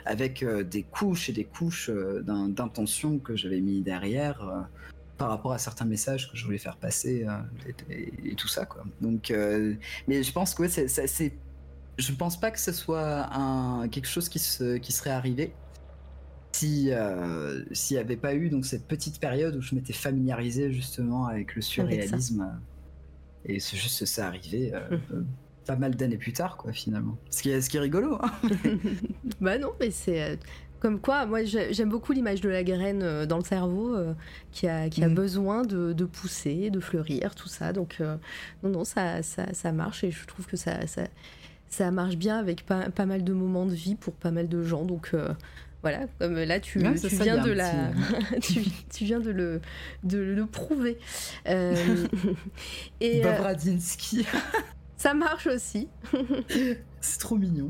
avec 0.05 0.43
euh, 0.43 0.63
des 0.63 0.83
couches 0.83 1.29
et 1.29 1.33
des 1.33 1.45
couches 1.45 1.89
euh, 1.89 2.21
d'in- 2.21 2.49
d'intention 2.49 3.19
que 3.19 3.35
j'avais 3.35 3.61
mis 3.61 3.81
derrière. 3.81 4.41
euh, 4.47 4.61
par 5.15 5.29
rapport 5.29 5.53
à 5.53 5.59
certains 5.59 5.85
messages 5.85 6.29
que 6.29 6.35
je 6.35 6.43
voulais 6.43 6.57
faire 6.57 6.75
passer 6.75 7.27
et, 7.87 8.35
tout 8.35 8.47
ça 8.47 8.65
quoi. 8.65 8.83
Donc, 8.99 9.31
mais 10.07 10.23
je 10.23 10.31
pense 10.31 10.55
que 10.55 10.63
ouais, 10.63 10.69
c'est, 10.69 11.37
je 11.99 12.11
pense 12.13 12.37
pas 12.39 12.49
que 12.49 12.59
ce 12.59 12.71
soit 12.71 13.29
quelque 13.91 14.07
chose 14.07 14.27
qui 14.27 14.39
se, 14.39 14.77
qui 14.77 14.91
serait 14.91 15.11
arrivé 15.11 15.53
si 16.53 16.91
euh, 16.91 17.63
s'il 17.71 17.97
n'y 17.97 18.01
avait 18.01 18.17
pas 18.17 18.35
eu 18.35 18.49
donc 18.49 18.65
cette 18.65 18.87
petite 18.87 19.19
période 19.19 19.55
où 19.55 19.61
je 19.61 19.75
m'étais 19.75 19.93
familiarisé 19.93 20.71
justement 20.71 21.25
avec 21.27 21.55
le 21.55 21.61
surréalisme 21.61 22.41
euh, 22.41 23.53
et 23.53 23.59
c'est 23.59 23.77
juste 23.77 24.05
ça 24.05 24.27
arrivé 24.27 24.71
euh, 24.73 24.79
euh, 25.13 25.23
pas 25.65 25.75
mal 25.75 25.95
d'années 25.95 26.17
plus 26.17 26.33
tard 26.33 26.57
quoi 26.57 26.71
finalement. 26.71 27.17
Ce 27.29 27.41
qui 27.41 27.49
est 27.49 27.61
ce 27.61 27.69
qui 27.69 27.77
est 27.77 27.81
rigolo. 27.81 28.17
hein. 28.21 28.31
bah 29.41 29.57
non, 29.57 29.71
mais 29.79 29.91
c'est 29.91 30.37
comme 30.79 30.99
quoi. 30.99 31.25
Moi, 31.25 31.43
j'ai- 31.45 31.73
j'aime 31.73 31.89
beaucoup 31.89 32.11
l'image 32.11 32.41
de 32.41 32.49
la 32.49 32.63
graine 32.63 33.25
dans 33.25 33.37
le 33.37 33.43
cerveau 33.45 33.95
euh, 33.95 34.13
qui 34.51 34.67
a, 34.67 34.89
qui 34.89 35.03
a 35.03 35.07
Mm. 35.07 35.15
besoin 35.15 35.61
de, 35.63 35.93
de 35.93 36.05
pousser, 36.05 36.69
de 36.69 36.79
fleurir, 36.81 37.35
tout 37.35 37.47
ça. 37.47 37.71
Donc, 37.71 37.97
euh, 38.01 38.17
non, 38.63 38.69
non, 38.69 38.83
ça, 38.83 39.23
ça, 39.23 39.53
ça 39.53 39.71
marche 39.71 40.03
et 40.03 40.11
je 40.11 40.25
trouve 40.27 40.45
que 40.45 40.57
ça, 40.57 40.85
ça, 40.87 41.03
ça 41.69 41.89
marche 41.91 42.17
bien 42.17 42.37
avec 42.37 42.65
pas, 42.65 42.89
pas 42.89 43.05
mal 43.05 43.23
de 43.23 43.31
moments 43.33 43.65
de 43.65 43.73
vie 43.73 43.95
pour 43.95 44.13
pas 44.13 44.31
mal 44.31 44.49
de 44.49 44.61
gens. 44.63 44.83
Donc, 44.83 45.11
euh, 45.13 45.33
voilà, 45.83 46.07
comme 46.19 46.39
là, 46.39 46.59
tu, 46.59 46.79
Ouais, 46.79 46.95
viens 47.23 47.43
de 47.43 47.51
la, 47.51 47.91
tu, 48.41 48.61
tu 48.91 49.03
viens 49.05 49.19
de 49.19 49.29
le, 49.29 49.61
de 50.03 50.17
le 50.17 50.45
prouver. 50.47 50.97
Euh, 51.47 51.75
et 53.01 53.19
euh, 53.19 53.23
ça 54.97 55.13
marche 55.13 55.47
aussi. 55.47 55.89
c'est 57.01 57.19
trop 57.19 57.35
mignon. 57.35 57.69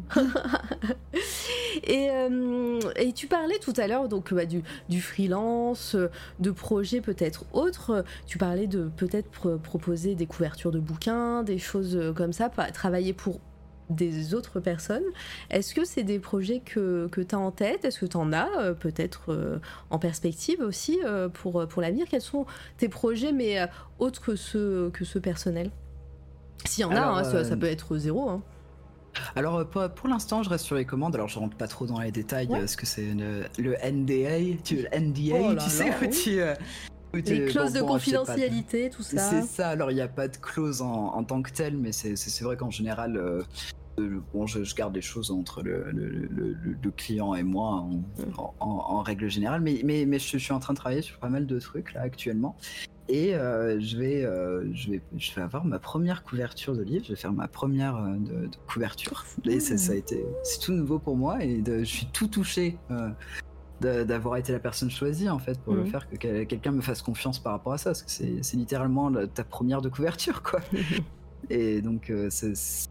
Et, 1.88 2.10
euh, 2.12 2.80
et 2.98 3.14
tu 3.14 3.26
parlais 3.28 3.58
tout 3.58 3.74
à 3.78 3.88
l'heure 3.88 4.08
donc 4.08 4.32
bah, 4.34 4.46
du, 4.46 4.62
du 4.90 5.02
freelance, 5.02 5.96
de 6.40 6.52
projets 6.52 7.02
peut-être 7.02 7.46
autres. 7.52 8.06
Tu 8.28 8.38
parlais 8.38 8.68
de 8.68 8.90
peut-être 8.96 9.30
pro- 9.32 9.58
proposer 9.58 10.14
des 10.16 10.28
couvertures 10.28 10.72
de 10.72 10.80
bouquins, 10.80 11.42
des 11.44 11.58
choses 11.58 11.96
euh, 11.96 12.14
comme 12.14 12.32
ça, 12.34 12.50
travailler 12.72 13.14
pour 13.14 13.40
des 13.90 14.34
autres 14.34 14.60
personnes. 14.60 15.04
Est-ce 15.50 15.74
que 15.74 15.86
c'est 15.86 16.04
des 16.04 16.20
projets 16.20 16.62
que, 16.62 17.08
que 17.12 17.22
tu 17.22 17.36
as 17.36 17.40
en 17.40 17.52
tête? 17.52 17.86
Est-ce 17.86 18.00
que 18.00 18.06
tu 18.06 18.18
en 18.18 18.32
as 18.34 18.50
euh, 18.60 18.74
peut-être 18.74 19.32
euh, 19.32 19.60
en 19.90 20.00
perspective 20.00 20.60
aussi 20.62 21.00
euh, 21.04 21.30
pour, 21.30 21.68
pour 21.68 21.82
l'avenir? 21.82 22.06
Quels 22.10 22.22
sont 22.22 22.46
tes 22.78 22.90
projets, 22.90 23.32
mais 23.32 23.58
autres 24.00 24.22
que 24.22 24.36
ceux, 24.36 24.90
que 24.94 25.06
ceux 25.06 25.20
personnels 25.20 25.72
S'il 26.66 26.82
y 26.82 26.86
en 26.86 26.92
Alors, 26.92 27.18
a, 27.18 27.20
hein, 27.20 27.24
ça, 27.24 27.44
ça 27.44 27.58
peut 27.58 27.68
être 27.68 27.98
zéro. 27.98 28.30
hein. 28.30 28.42
Alors 29.36 29.68
pour, 29.70 29.88
pour 29.90 30.10
l'instant, 30.10 30.42
je 30.42 30.50
reste 30.50 30.66
sur 30.66 30.76
les 30.76 30.86
commandes. 30.86 31.14
Alors 31.14 31.28
je 31.28 31.38
rentre 31.38 31.56
pas 31.56 31.68
trop 31.68 31.86
dans 31.86 32.00
les 32.00 32.12
détails 32.12 32.48
Ouais. 32.48 32.60
parce 32.60 32.76
que 32.76 32.86
c'est 32.88 33.14
le, 33.14 33.44
le 33.60 33.76
NDA, 33.84 34.58
tu, 34.64 34.78
le 34.78 34.88
NDA, 35.00 35.36
Oh 35.40 35.54
là 35.54 35.62
tu 35.64 35.70
sais 35.70 35.90
là, 35.90 35.96
où 36.02 36.06
oui. 36.06 36.10
tu- 36.10 36.40
Les 37.14 37.46
clauses 37.46 37.74
de 37.74 37.82
confidentialité, 37.82 38.90
tout 38.90 39.04
ça. 39.04 39.18
C'est 39.30 39.44
ça. 39.44 39.70
Alors 39.70 39.92
il 39.92 39.96
n'y 39.96 40.02
a 40.02 40.08
pas 40.08 40.28
de 40.28 40.38
clause 40.38 40.82
en, 40.82 41.14
en 41.14 41.24
tant 41.24 41.42
que 41.42 41.52
telle, 41.52 41.78
mais 41.78 41.92
c'est 41.92 42.42
vrai 42.42 42.58
qu'en 42.58 42.72
général, 42.72 43.18
euh, 43.18 43.44
euh, 44.00 44.20
bon, 44.34 44.48
je, 44.48 44.64
je 44.64 44.74
garde 44.74 44.96
les 44.96 45.02
choses 45.02 45.30
entre 45.30 45.62
le, 45.62 45.92
le- 45.92 46.10
le- 46.10 46.28
le- 46.54 46.76
le 46.82 46.92
client 46.92 47.36
et 47.36 47.44
moi 47.44 47.70
en, 47.70 48.02
en- 48.38 48.54
en- 48.60 48.68
en 48.68 49.02
règle 49.04 49.30
générale. 49.30 49.62
Mais, 49.62 49.82
mais, 49.86 50.06
mais 50.08 50.18
je, 50.18 50.38
suis 50.40 50.54
en 50.54 50.60
train 50.60 50.74
de 50.74 50.80
travailler 50.80 51.04
sur 51.04 51.20
pas 51.20 51.30
mal 51.30 51.46
de 51.46 51.60
trucs 51.60 51.94
là 51.94 52.02
actuellement. 52.02 52.56
Et 53.10 53.36
euh, 53.36 53.80
je, 53.82 53.98
vais, 53.98 54.24
euh, 54.24 54.64
je, 54.74 54.92
vais, 54.92 55.02
je 55.18 55.36
vais 55.36 55.42
avoir 55.42 55.66
ma 55.66 55.78
première 55.78 56.24
couverture 56.24 56.74
de 56.76 56.82
livre, 56.82 57.04
je 57.06 57.10
vais 57.10 57.16
faire 57.18 57.34
ma 57.34 57.48
première 57.50 57.96
de, 58.02 58.48
de 58.48 58.56
couverture. 58.68 59.26
Et 59.46 59.60
ça, 59.60 59.78
ça 59.78 59.92
a 59.92 59.96
été, 59.96 60.26
c'est 60.44 60.60
tout 60.62 60.72
nouveau 60.72 60.98
pour 61.00 61.16
moi 61.18 61.44
et 61.44 61.58
de- 61.62 61.80
je 61.80 61.84
suis 61.84 62.08
tout 62.08 62.28
touché 62.28 62.78
d'avoir 63.84 64.38
été 64.38 64.52
la 64.54 64.60
personne 64.60 64.90
choisie 64.90 65.30
en 65.30 65.40
fait 65.40 65.60
pour 65.60 65.74
le 65.74 65.82
Mhm. 65.82 65.88
faire, 65.88 66.10
que 66.10 66.16
quel- 66.16 66.48
quelqu'un 66.48 66.72
me 66.72 66.82
fasse 66.82 67.02
confiance 67.02 67.40
par 67.40 67.54
rapport 67.54 67.74
à 67.74 67.78
ça, 67.78 67.92
parce 67.92 68.04
que 68.04 68.10
c'est 68.10 68.58
littéralement 68.58 69.10
la- 69.10 69.28
ta 69.28 69.44
première 69.44 69.82
de 69.82 69.90
couverture 69.90 70.42
quoi. 70.44 70.60
Et 71.50 71.82
donc, 71.82 72.10
euh, 72.10 72.30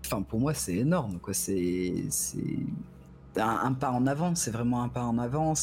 enfin 0.05 0.23
pour 0.23 0.39
moi 0.41 0.53
c'est 0.55 0.75
énorme 0.77 1.19
quoi. 1.21 1.33
C'est 1.35 2.05
c'est 2.11 2.57
un, 3.37 3.61
un 3.65 3.73
pas 3.73 3.91
en 3.91 4.07
avant, 4.07 4.35
c'est 4.35 4.51
vraiment 4.51 4.83
un 4.83 4.89
pas 4.91 5.05
en 5.05 5.17
avant. 5.17 5.55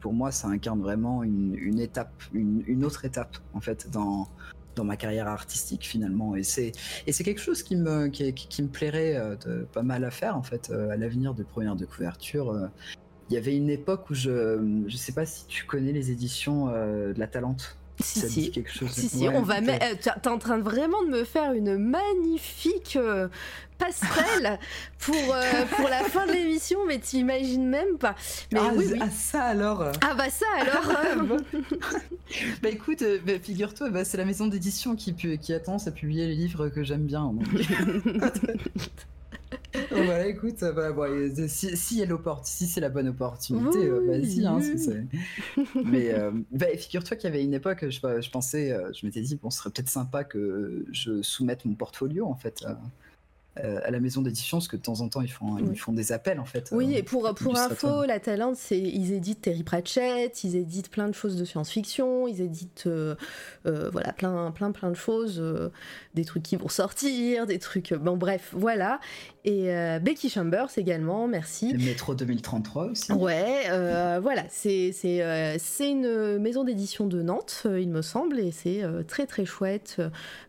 Pour 0.00 0.14
moi, 0.14 0.32
ça 0.32 0.48
incarne 0.48 0.80
vraiment 0.80 1.22
une, 1.22 1.54
une 1.58 1.78
étape, 1.78 2.10
une, 2.32 2.62
une 2.66 2.84
autre 2.86 3.04
étape 3.04 3.36
en 3.52 3.60
fait 3.60 3.90
dans 3.90 4.28
dans 4.76 4.84
ma 4.84 4.96
carrière 4.96 5.26
artistique 5.28 5.86
finalement. 5.86 6.36
Et 6.36 6.42
c'est 6.42 6.72
et 7.06 7.12
c'est 7.12 7.22
quelque 7.24 7.40
chose 7.40 7.62
qui 7.62 7.76
me 7.76 8.08
qui, 8.08 8.32
qui- 8.32 8.48
qui 8.48 8.62
me 8.62 8.68
plairait 8.68 9.14
euh, 9.16 9.36
de, 9.36 9.66
pas 9.72 9.82
mal 9.82 10.02
à 10.04 10.10
faire 10.10 10.36
en 10.38 10.42
fait 10.42 10.70
euh, 10.70 10.88
à 10.90 10.96
l'avenir 10.96 11.34
de 11.34 11.42
première 11.42 11.76
de 11.76 11.84
couverture. 11.84 12.50
Il 13.30 13.34
y 13.34 13.36
avait 13.36 13.56
une 13.56 13.70
époque 13.70 14.08
où 14.10 14.14
je 14.14 14.84
je 14.86 14.96
sais 14.96 15.12
pas 15.12 15.26
si 15.26 15.46
tu 15.46 15.64
connais 15.64 15.92
les 15.92 16.10
éditions 16.10 16.68
euh, 16.72 17.12
de 17.12 17.18
la 17.18 17.26
Talente. 17.26 17.76
Si, 17.98 18.20
Ça 18.20 18.28
si. 18.28 18.50
quelque 18.50 18.70
chose 18.70 18.90
Si, 18.90 19.08
si, 19.08 19.26
Ouais, 19.26 19.34
on 19.34 19.40
va 19.42 19.62
mettre. 19.62 19.86
euh, 19.86 19.94
T'es 20.22 20.28
en 20.28 20.36
train 20.38 20.58
de 20.58 20.62
vraiment 20.62 21.02
de 21.02 21.08
me 21.08 21.24
faire 21.24 21.52
une 21.54 21.78
magnifique 21.78 22.96
euh, 23.00 23.26
passerelle 23.78 24.58
pour, 24.98 25.14
euh, 25.16 25.64
pour 25.74 25.88
la 25.88 26.04
fin 26.04 26.26
de 26.26 26.32
l'émission, 26.32 26.78
mais 26.86 26.98
t'imagines 26.98 27.66
même 27.66 27.96
pas. 27.96 28.14
Mais 28.52 28.60
ah, 28.62 28.70
oui, 28.76 28.84
oui. 28.92 28.98
ah, 29.00 29.08
ça 29.10 29.44
alors. 29.44 29.82
Ah 30.02 30.14
bah 30.14 30.28
ça 30.28 30.44
alors 30.60 31.38
bah 32.62 32.68
écoute, 32.68 33.02
bah, 33.26 33.38
figure-toi, 33.42 33.88
bah, 33.88 34.04
c'est 34.04 34.18
la 34.18 34.26
maison 34.26 34.46
d'édition 34.46 34.94
qui, 34.94 35.14
qui 35.14 35.52
a 35.54 35.58
tendance 35.60 35.86
à 35.86 35.90
publier 35.90 36.26
les 36.26 36.34
livres 36.34 36.68
que 36.68 36.84
j'aime 36.84 37.06
bien. 37.06 37.32
donc. 37.32 37.46
Donc 39.90 40.04
voilà, 40.04 40.26
écoute, 40.26 40.62
euh, 40.62 40.72
bah, 40.72 40.90
euh, 41.08 41.48
si, 41.48 41.76
si, 41.76 42.02
a 42.02 42.06
l'opport- 42.06 42.46
si 42.46 42.66
c'est 42.66 42.80
la 42.80 42.88
bonne 42.88 43.08
opportunité, 43.08 43.84
euh, 43.86 44.00
Oui, 44.00 44.06
vas-y. 44.20 44.46
hein, 44.46 44.58
oui. 44.60 44.78
c'est- 44.78 45.04
Mais 45.84 46.12
euh, 46.12 46.30
bah, 46.50 46.66
figure-toi 46.76 47.16
qu'il 47.16 47.30
y 47.30 47.32
avait 47.32 47.44
une 47.44 47.54
époque, 47.54 47.84
je, 47.88 47.98
je 48.20 48.30
pensais, 48.30 48.72
euh, 48.72 48.90
je 48.92 49.04
m'étais 49.06 49.20
dit, 49.20 49.36
bon, 49.36 49.50
ce 49.50 49.58
serait 49.58 49.70
peut-être 49.70 49.88
sympa 49.88 50.24
que 50.24 50.84
je 50.92 51.22
soumette 51.22 51.64
mon 51.64 51.74
portfolio 51.74 52.26
en 52.26 52.34
fait 52.36 52.62
à, 52.66 52.78
euh, 53.64 53.80
à 53.84 53.90
la 53.90 54.00
maison 54.00 54.22
d'édition, 54.22 54.58
parce 54.58 54.68
que 54.68 54.76
de 54.76 54.82
temps 54.82 55.00
en 55.00 55.08
temps 55.08 55.20
ils 55.22 55.30
font, 55.30 55.54
Oui. 55.54 55.62
ils 55.72 55.78
font 55.78 55.92
des 55.92 56.12
appels 56.12 56.38
en 56.40 56.44
fait. 56.44 56.68
Oui, 56.72 56.94
euh, 56.94 56.98
et 56.98 57.02
pour, 57.02 57.22
pour 57.34 57.52
illustrateur. 57.52 57.98
info, 57.98 58.06
La 58.06 58.20
Talente, 58.20 58.56
c'est 58.56 58.78
ils 58.78 59.12
éditent 59.12 59.40
Terry 59.42 59.62
Pratchett, 59.62 60.44
ils 60.44 60.56
éditent 60.56 60.90
plein 60.90 61.08
de 61.08 61.14
choses 61.14 61.36
de 61.36 61.44
science-fiction, 61.44 62.28
ils 62.28 62.40
éditent 62.40 62.84
euh, 62.86 63.14
euh, 63.66 63.88
voilà 63.90 64.12
plein 64.12 64.50
plein 64.50 64.72
plein 64.72 64.90
de 64.90 64.96
choses, 64.96 65.38
euh, 65.40 65.70
des 66.14 66.24
trucs 66.24 66.42
qui 66.42 66.56
vont 66.56 66.68
sortir, 66.68 67.46
des 67.46 67.58
trucs. 67.58 67.92
Bon 67.94 68.16
bref, 68.16 68.50
voilà. 68.52 69.00
Et 69.44 69.72
euh, 69.72 70.00
Becky 70.00 70.28
Chambers 70.28 70.70
également, 70.76 71.28
merci. 71.28 71.72
Le 71.72 71.78
métro 71.78 72.14
2033 72.14 72.86
aussi. 72.86 73.12
Ouais, 73.12 73.62
euh, 73.70 74.18
voilà, 74.20 74.42
c'est 74.48 74.90
c'est 74.92 75.22
euh, 75.22 75.54
c'est 75.58 75.90
une 75.90 76.38
maison 76.38 76.64
d'édition 76.64 77.06
de 77.06 77.22
Nantes, 77.22 77.62
euh, 77.66 77.80
il 77.80 77.88
me 77.88 78.02
semble, 78.02 78.40
et 78.40 78.50
c'est 78.50 78.82
euh, 78.82 79.02
très 79.04 79.26
très 79.26 79.44
chouette. 79.44 80.00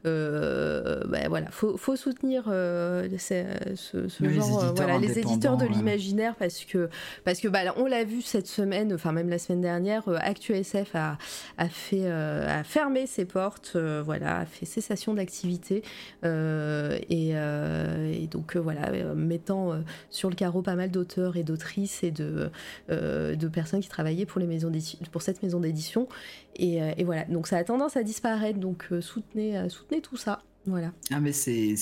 Euh, 0.06 1.04
ben 1.08 1.28
voilà, 1.30 1.52
faut, 1.52 1.78
faut 1.78 1.96
soutenir 1.96 2.46
euh, 2.48 2.97
ce, 3.18 3.44
ce- 3.76 4.08
ce 4.08 4.24
Les 4.24 4.34
genre, 4.34 4.46
euh, 4.46 4.68
éditeurs 4.68 4.76
voilà, 4.76 4.98
les 5.00 5.20
éditeurs 5.20 5.58
de 5.58 5.66
l'imaginaire, 5.78 6.36
parce 6.36 6.64
que 6.66 6.90
parce 7.24 7.40
que 7.40 7.48
bah, 7.48 7.64
là, 7.64 7.74
on 7.78 7.86
l'a 7.86 8.04
vu 8.04 8.22
cette 8.22 8.48
semaine, 8.48 8.94
enfin 8.94 9.12
même 9.12 9.30
la 9.30 9.38
semaine 9.40 9.62
dernière, 9.62 10.08
euh, 10.08 10.18
ActuSF 10.22 10.96
a 10.96 11.18
a 11.58 11.70
fait 11.70 12.02
euh, 12.04 12.48
a 12.60 12.64
fermé 12.64 13.08
ses 13.08 13.26
portes, 13.26 13.74
euh, 13.76 14.02
voilà, 14.06 14.40
a 14.40 14.46
fait 14.46 14.66
cessation 14.66 15.14
d'activité, 15.14 15.84
euh, 16.24 16.98
et, 17.10 17.32
euh, 17.34 18.12
et 18.14 18.28
donc 18.28 18.56
euh, 18.56 18.60
voilà, 18.60 18.90
euh, 18.90 19.16
mettant 19.16 19.72
euh, 19.74 19.78
sur 20.10 20.30
le 20.30 20.36
carreau 20.36 20.62
pas 20.62 20.76
mal 20.76 20.92
d'auteurs 20.92 21.38
et 21.38 21.44
d'autrices 21.44 22.04
et 22.04 22.12
de, 22.12 22.50
euh, 22.90 23.36
de 23.36 23.48
personnes 23.48 23.80
qui 23.82 23.90
travaillaient 23.90 24.26
pour, 24.26 24.40
les 24.40 24.48
maisons 24.48 24.72
pour 25.12 25.22
cette 25.22 25.42
maison 25.44 25.60
d'édition. 25.60 26.08
Et, 26.56 26.82
euh, 26.82 26.92
et 26.98 27.04
voilà, 27.04 27.24
donc 27.26 27.48
ça 27.48 27.58
a 27.58 27.64
tendance 27.64 27.98
à 27.98 28.04
disparaître, 28.04 28.60
donc 28.60 28.88
euh, 28.92 29.02
soutenez, 29.02 29.58
euh, 29.58 29.70
soutenez 29.70 30.02
tout 30.02 30.18
ça. 30.18 30.42
Voilà. 30.68 30.92
Ah 31.12 31.20
mais 31.22 31.32
c'est 31.32 31.76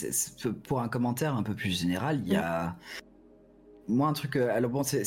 pour 0.63 0.79
un 0.79 0.87
commentaire 0.87 1.35
un 1.35 1.43
peu 1.43 1.55
plus 1.55 1.71
général, 1.71 2.21
il 2.25 2.31
y 2.31 2.35
a 2.35 2.77
moi 3.87 4.07
un 4.07 4.13
truc 4.13 4.35
euh, 4.35 4.49
alors 4.55 4.71
bon 4.71 4.81
il 4.83 4.97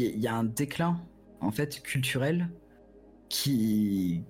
y, 0.00 0.04
a- 0.04 0.08
il 0.10 0.20
y 0.20 0.26
a 0.28 0.34
un 0.34 0.44
déclin 0.44 1.00
en 1.40 1.50
fait 1.50 1.82
culturel 1.82 2.48
qui 3.28 4.24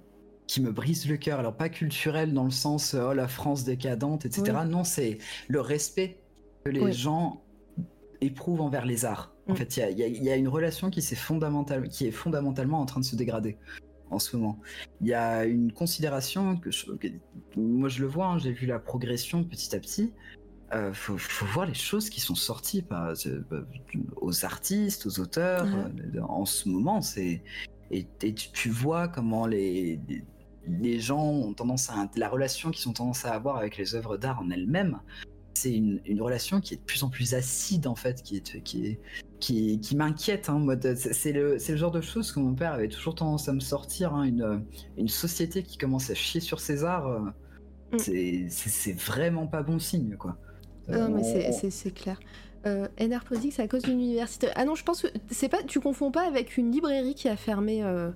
qui 0.47 0.61
me 0.61 0.73
brise 0.73 1.09
le 1.09 1.17
cœur. 1.17 1.39
Alors 1.39 1.57
pas 1.57 1.69
culturel 1.69 2.33
dans 2.33 2.45
le 2.45 2.51
sens 2.51 2.95
euh, 2.95 3.09
oh 3.11 3.13
la 3.15 3.29
France 3.29 3.65
décadente 3.65 4.27
etc. 4.27 4.53
Non 4.67 4.83
c'est 4.85 5.19
le 5.49 5.61
respect 5.61 6.23
que 6.65 6.71
les 6.71 6.81
Oui. 6.81 6.93
gens 6.93 7.43
éprouvent 8.21 8.61
envers 8.61 8.85
les 8.87 9.05
arts. 9.05 9.35
En 9.49 9.53
Mm. 9.53 9.57
fait 9.57 9.77
il 9.77 9.99
y 9.99 10.03
y 10.03 10.25
y 10.25 10.31
a 10.31 10.37
une 10.37 10.49
relation 10.49 10.91
qui 10.91 11.03
s'est 11.03 11.17
fondamentale 11.17 11.89
qui 11.89 12.07
est 12.07 12.11
fondamentalement 12.13 12.81
en 12.81 12.87
train 12.87 13.01
de 13.01 13.05
se 13.05 13.17
dégrader 13.17 13.59
en 14.11 14.19
ce 14.19 14.37
moment. 14.37 14.59
Il 15.01 15.07
y 15.09 15.15
a 15.15 15.45
une 15.45 15.73
considération 15.73 16.57
que, 16.57 16.71
je- 16.71 16.93
que- 16.93 17.09
moi 17.57 17.89
je 17.89 18.01
le 18.01 18.07
vois, 18.09 18.27
hein, 18.27 18.39
j'ai 18.39 18.53
vu 18.53 18.67
la 18.67 18.79
progression 18.79 19.45
petit 19.45 19.75
à 19.75 19.81
petit. 19.81 20.13
Euh, 20.73 20.93
faut, 20.93 21.19
faut 21.19 21.47
voir 21.47 21.67
les 21.67 21.75
choses 21.75 22.11
qui 22.11 22.21
sont 22.21 22.37
sorties 22.37 22.83
par, 22.83 23.13
euh, 23.27 23.65
aux 24.21 24.45
artistes, 24.45 25.05
aux 25.07 25.19
auteurs. 25.19 25.67
Euh, 25.67 26.21
en 26.23 26.45
ce 26.47 26.69
moment, 26.69 27.01
c'est 27.01 27.43
et, 27.91 28.07
et 28.23 28.35
tu, 28.35 28.51
tu 28.53 28.69
vois 28.71 29.09
comment 29.09 29.47
les 29.47 29.99
les 30.69 31.01
gens 31.01 31.25
ont 31.27 31.55
tendance 31.55 31.91
à 31.91 32.09
la 32.17 32.29
relation 32.29 32.71
qu'ils 32.71 32.89
ont 32.89 32.93
tendance 32.93 33.25
à 33.25 33.33
avoir 33.33 33.57
avec 33.57 33.79
les 33.79 33.95
œuvres 33.97 34.17
d'art 34.19 34.41
en 34.41 34.51
elles-mêmes. 34.51 35.01
C'est 35.55 35.73
une, 35.75 36.01
une 36.07 36.23
relation 36.23 36.61
qui 36.61 36.75
est 36.75 36.77
de 36.79 36.83
plus 36.83 37.03
en 37.03 37.09
plus 37.11 37.35
acide 37.35 37.87
en 37.87 37.95
fait, 37.97 38.23
qui 38.23 38.37
est 38.37 38.63
qui 38.63 38.87
est 38.87 39.01
qui, 39.41 39.81
qui 39.81 39.97
m'inquiète. 39.97 40.49
Hein, 40.49 40.55
en 40.55 40.61
c'est 40.97 41.33
le, 41.33 41.59
c'est 41.59 41.73
le 41.73 41.79
genre 41.79 41.91
de 41.91 42.01
choses 42.01 42.31
que 42.33 42.41
mon 42.41 42.55
père 42.55 42.73
avait 42.73 42.89
toujours 42.89 43.15
tendance 43.15 43.49
à 43.49 43.53
me 43.53 43.61
sortir. 43.61 44.15
hein, 44.15 44.25
une, 44.25 44.65
une 44.97 45.09
société 45.09 45.63
qui 45.63 45.77
commence 45.79 46.11
à 46.11 46.15
chier 46.15 46.41
sur 46.41 46.61
arts, 46.85 47.07
euh, 47.09 47.21
Mm. 47.93 47.99
c'est- 47.99 48.47
vraiment 48.93 49.49
pas 49.49 49.63
bon 49.65 49.81
signe, 49.81 50.15
quoi. 50.17 50.37
Non, 50.89 51.09
mais 51.09 51.21
Euh, 51.23 51.25
c'est- 51.25 51.49
on- 51.49 51.53
c'est 51.53 51.71
c'est 51.71 51.91
clair. 51.91 52.21
Euh, 52.67 52.87
NR 52.99 53.25
c'est 53.51 53.63
à 53.63 53.67
cause 53.69 53.83
d'une 53.83 53.99
université. 54.01 54.47
Ah 54.55 54.65
non, 54.65 54.75
je 54.77 54.85
pense 54.85 55.03
que 55.03 55.09
c'est 55.31 55.49
pas. 55.49 55.63
Tu 55.65 55.81
confonds 55.81 56.13
pas 56.13 56.25
avec 56.27 56.57
une 56.57 56.71
librairie 56.71 57.15
qui 57.17 57.29
a 57.29 57.37
fermé. 57.37 57.83
euh, 57.83 58.11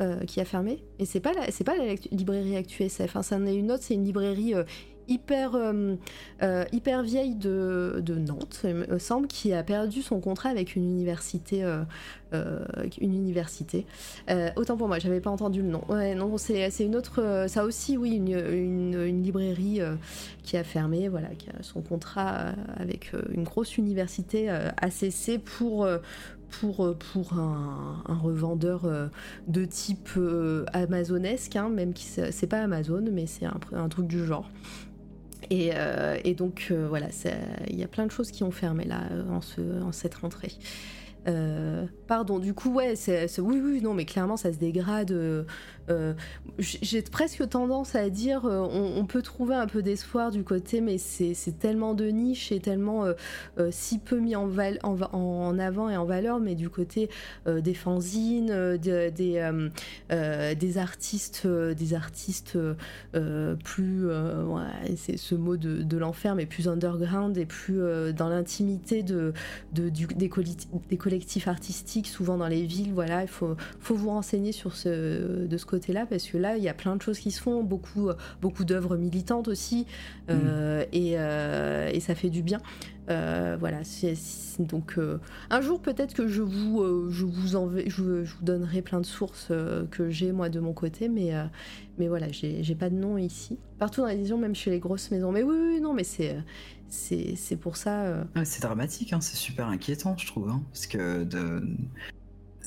euh, 0.00 0.20
qui 0.24 0.40
a 0.40 0.44
fermé. 0.46 0.82
Et 0.98 1.04
c'est 1.04 1.20
pas 1.20 1.34
la, 1.34 1.50
c'est 1.52 1.64
pas 1.64 1.76
la 1.76 1.94
librairie 2.10 2.56
ActuSF. 2.56 3.14
Hein, 3.14 3.22
c'en 3.22 3.44
est 3.46 3.54
une 3.54 3.70
autre. 3.70 3.82
C'est 3.84 3.92
une 3.94 4.04
librairie 4.04 4.54
euh, 4.54 4.64
hyper 5.08 5.54
euh, 5.54 5.96
euh, 6.42 6.64
hyper 6.72 7.02
vieille 7.02 7.34
de, 7.34 8.02
Nantes, 8.16 8.60
il 8.64 8.74
me 8.74 8.98
semble, 8.98 9.26
qui 9.26 9.52
a 9.52 9.62
perdu 9.62 10.02
son 10.02 10.20
contrat 10.20 10.48
avec 10.48 10.76
une 10.76 10.84
université. 10.84 11.62
euh, 11.64 11.84
une 12.98 13.14
université. 13.14 13.86
Autant 14.56 14.76
pour 14.78 14.88
moi, 14.88 14.98
j'avais 14.98 15.20
pas 15.20 15.30
entendu 15.30 15.60
le 15.60 15.68
nom. 15.68 15.82
Ouais, 15.88 16.16
c'est 16.38 16.84
une 16.84 16.96
autre. 16.96 17.46
ça 17.48 17.64
aussi, 17.64 17.98
oui, 17.98 18.16
une, 18.16 19.22
librairie 19.22 19.80
qui 20.42 20.56
a 20.56 20.64
fermé, 20.64 21.08
voilà, 21.08 21.28
qui 21.28 21.50
a 21.50 21.62
son 21.62 21.82
contrat 21.82 22.52
avec 22.76 23.12
une 23.34 23.44
grosse 23.44 23.76
université 23.76 24.48
a 24.48 24.90
cessé 24.90 25.38
pour. 25.38 25.86
un, 25.86 26.00
revendeur 28.08 28.82
de 29.48 29.64
type 29.66 30.18
amazonesque, 30.72 31.56
hein, 31.56 31.68
même 31.68 31.94
si 31.94 32.20
c'est 32.30 32.46
pas 32.46 32.62
Amazon, 32.62 33.04
mais 33.12 33.26
c'est 33.26 33.46
un 33.46 33.88
truc 33.88 34.06
du 34.06 34.24
genre. 34.24 34.48
Et, 35.50 35.70
euh, 35.74 36.18
et 36.24 36.34
donc 36.34 36.68
euh, 36.70 36.86
voilà, 36.88 37.08
il 37.68 37.78
y 37.78 37.82
a 37.82 37.88
plein 37.88 38.06
de 38.06 38.10
choses 38.10 38.30
qui 38.30 38.42
ont 38.44 38.50
fermé 38.50 38.84
là 38.84 39.02
euh, 39.10 39.28
en, 39.30 39.40
ce, 39.40 39.60
en 39.82 39.92
cette 39.92 40.14
rentrée. 40.14 40.52
Pardon, 42.08 42.40
du 42.40 42.52
coup, 42.52 42.72
ouais, 42.72 42.94
oui, 43.38 43.60
oui, 43.62 43.80
non, 43.80 43.94
mais 43.94 44.04
clairement, 44.04 44.36
ça 44.36 44.52
se 44.52 44.58
dégrade. 44.58 45.12
Euh, 45.90 46.14
j'ai 46.58 47.02
presque 47.02 47.48
tendance 47.48 47.94
à 47.94 48.08
dire, 48.10 48.44
euh, 48.46 48.60
on, 48.60 49.04
peut 49.06 49.22
trouver 49.22 49.54
un 49.54 49.66
peu 49.66 49.82
d'espoir 49.82 50.30
du 50.30 50.44
côté, 50.44 50.80
mais 50.80 50.98
c'est, 50.98 51.34
tellement 51.58 51.94
de 51.94 52.06
niche 52.06 52.52
et 52.52 52.60
tellement 52.60 53.04
euh, 53.58 53.68
si 53.70 53.98
peu 53.98 54.18
mis 54.18 54.36
en, 54.36 54.46
val- 54.46 54.78
en, 54.82 54.94
va- 54.94 55.14
en 55.14 55.58
avant 55.58 55.88
et 55.90 55.96
en 55.96 56.04
valeur, 56.04 56.40
mais 56.40 56.54
du 56.54 56.68
côté 56.68 57.10
des 57.46 57.74
fanzines, 57.74 58.48
de- 58.48 59.10
des, 59.10 59.50
des 60.58 60.78
artistes, 60.78 61.46
des 61.46 61.94
artistes 61.94 62.58
plus, 63.64 64.06
c'est 64.96 65.16
ce 65.16 65.34
mot 65.34 65.56
de, 65.56 65.96
l'enfer, 65.96 66.34
mais 66.34 66.46
plus 66.46 66.68
underground 66.68 67.36
et 67.36 67.46
plus 67.46 67.80
dans 68.16 68.28
l'intimité 68.28 69.02
de, 69.02 69.32
de- 69.72 69.88
du- 69.88 70.06
des 70.06 70.28
collectifs 70.98 71.48
artistiques, 71.48 72.06
souvent 72.08 72.36
dans 72.38 72.48
les 72.48 72.62
villes. 72.64 72.92
Voilà, 72.94 73.22
il 73.22 73.28
faut, 73.28 73.56
faut 73.80 73.94
vous 73.94 74.10
renseigner 74.10 74.52
sur 74.52 74.74
ce, 74.76 75.46
de 75.46 75.56
ce 75.56 75.66
côté-là, 75.72 76.06
parce 76.06 76.26
que 76.30 76.38
là, 76.38 76.56
il 76.56 76.62
y 76.62 76.68
a 76.68 76.74
plein 76.74 76.94
de 76.96 77.02
choses 77.02 77.18
qui 77.18 77.30
se 77.30 77.40
font, 77.42 77.62
beaucoup, 77.64 78.08
beaucoup 78.40 78.64
d'œuvres 78.64 78.96
militantes 78.96 79.48
aussi, 79.48 79.86
euh, 80.30 80.84
et, 80.92 81.14
euh, 81.18 81.90
et 81.92 82.00
ça 82.00 82.14
fait 82.14 82.30
du 82.30 82.42
bien. 82.42 82.60
Euh, 83.10 83.56
voilà, 83.58 83.82
c'est- 83.82 84.14
donc 84.60 84.94
euh, 84.96 85.18
un 85.50 85.60
jour 85.60 85.80
peut-être 85.82 86.14
que 86.14 86.28
je 86.28 86.40
vous, 86.42 86.82
euh, 86.82 87.08
je 87.10 87.24
vous 87.24 87.56
env- 87.56 87.82
je, 87.88 88.22
je 88.24 88.34
vous 88.36 88.44
donnerai 88.44 88.80
plein 88.80 89.00
de 89.00 89.06
sources 89.06 89.48
euh, 89.50 89.84
que 89.90 90.08
j'ai 90.08 90.30
moi 90.30 90.48
de 90.48 90.60
mon 90.60 90.72
côté, 90.72 91.08
mais 91.08 91.34
euh, 91.34 91.44
mais 91.98 92.06
voilà, 92.06 92.30
j'ai 92.30 92.62
j'ai 92.62 92.76
pas 92.76 92.90
de 92.90 92.94
nom 92.94 93.18
ici. 93.18 93.58
Partout 93.78 94.02
dans 94.02 94.06
les 94.06 94.14
éditions, 94.14 94.38
même 94.38 94.54
chez 94.54 94.70
les 94.70 94.78
grosses 94.78 95.10
maisons. 95.10 95.32
Mais 95.32 95.42
oui, 95.42 95.56
oui, 95.74 95.80
non, 95.80 95.94
mais 95.94 96.04
c'est 96.04 96.36
c'est 96.88 97.34
c'est 97.36 97.56
pour 97.56 97.76
ça. 97.76 98.02
euh, 98.04 98.24
Ouais, 98.36 98.44
c'est 98.44 98.62
dramatique, 98.62 99.12
hein, 99.12 99.20
c'est 99.20 99.36
super 99.36 99.66
inquiétant, 99.66 100.16
je 100.16 100.26
trouve. 100.28 100.48
hein, 100.50 100.62
parce 100.72 100.86
que 100.86 101.24
de... 101.24 101.60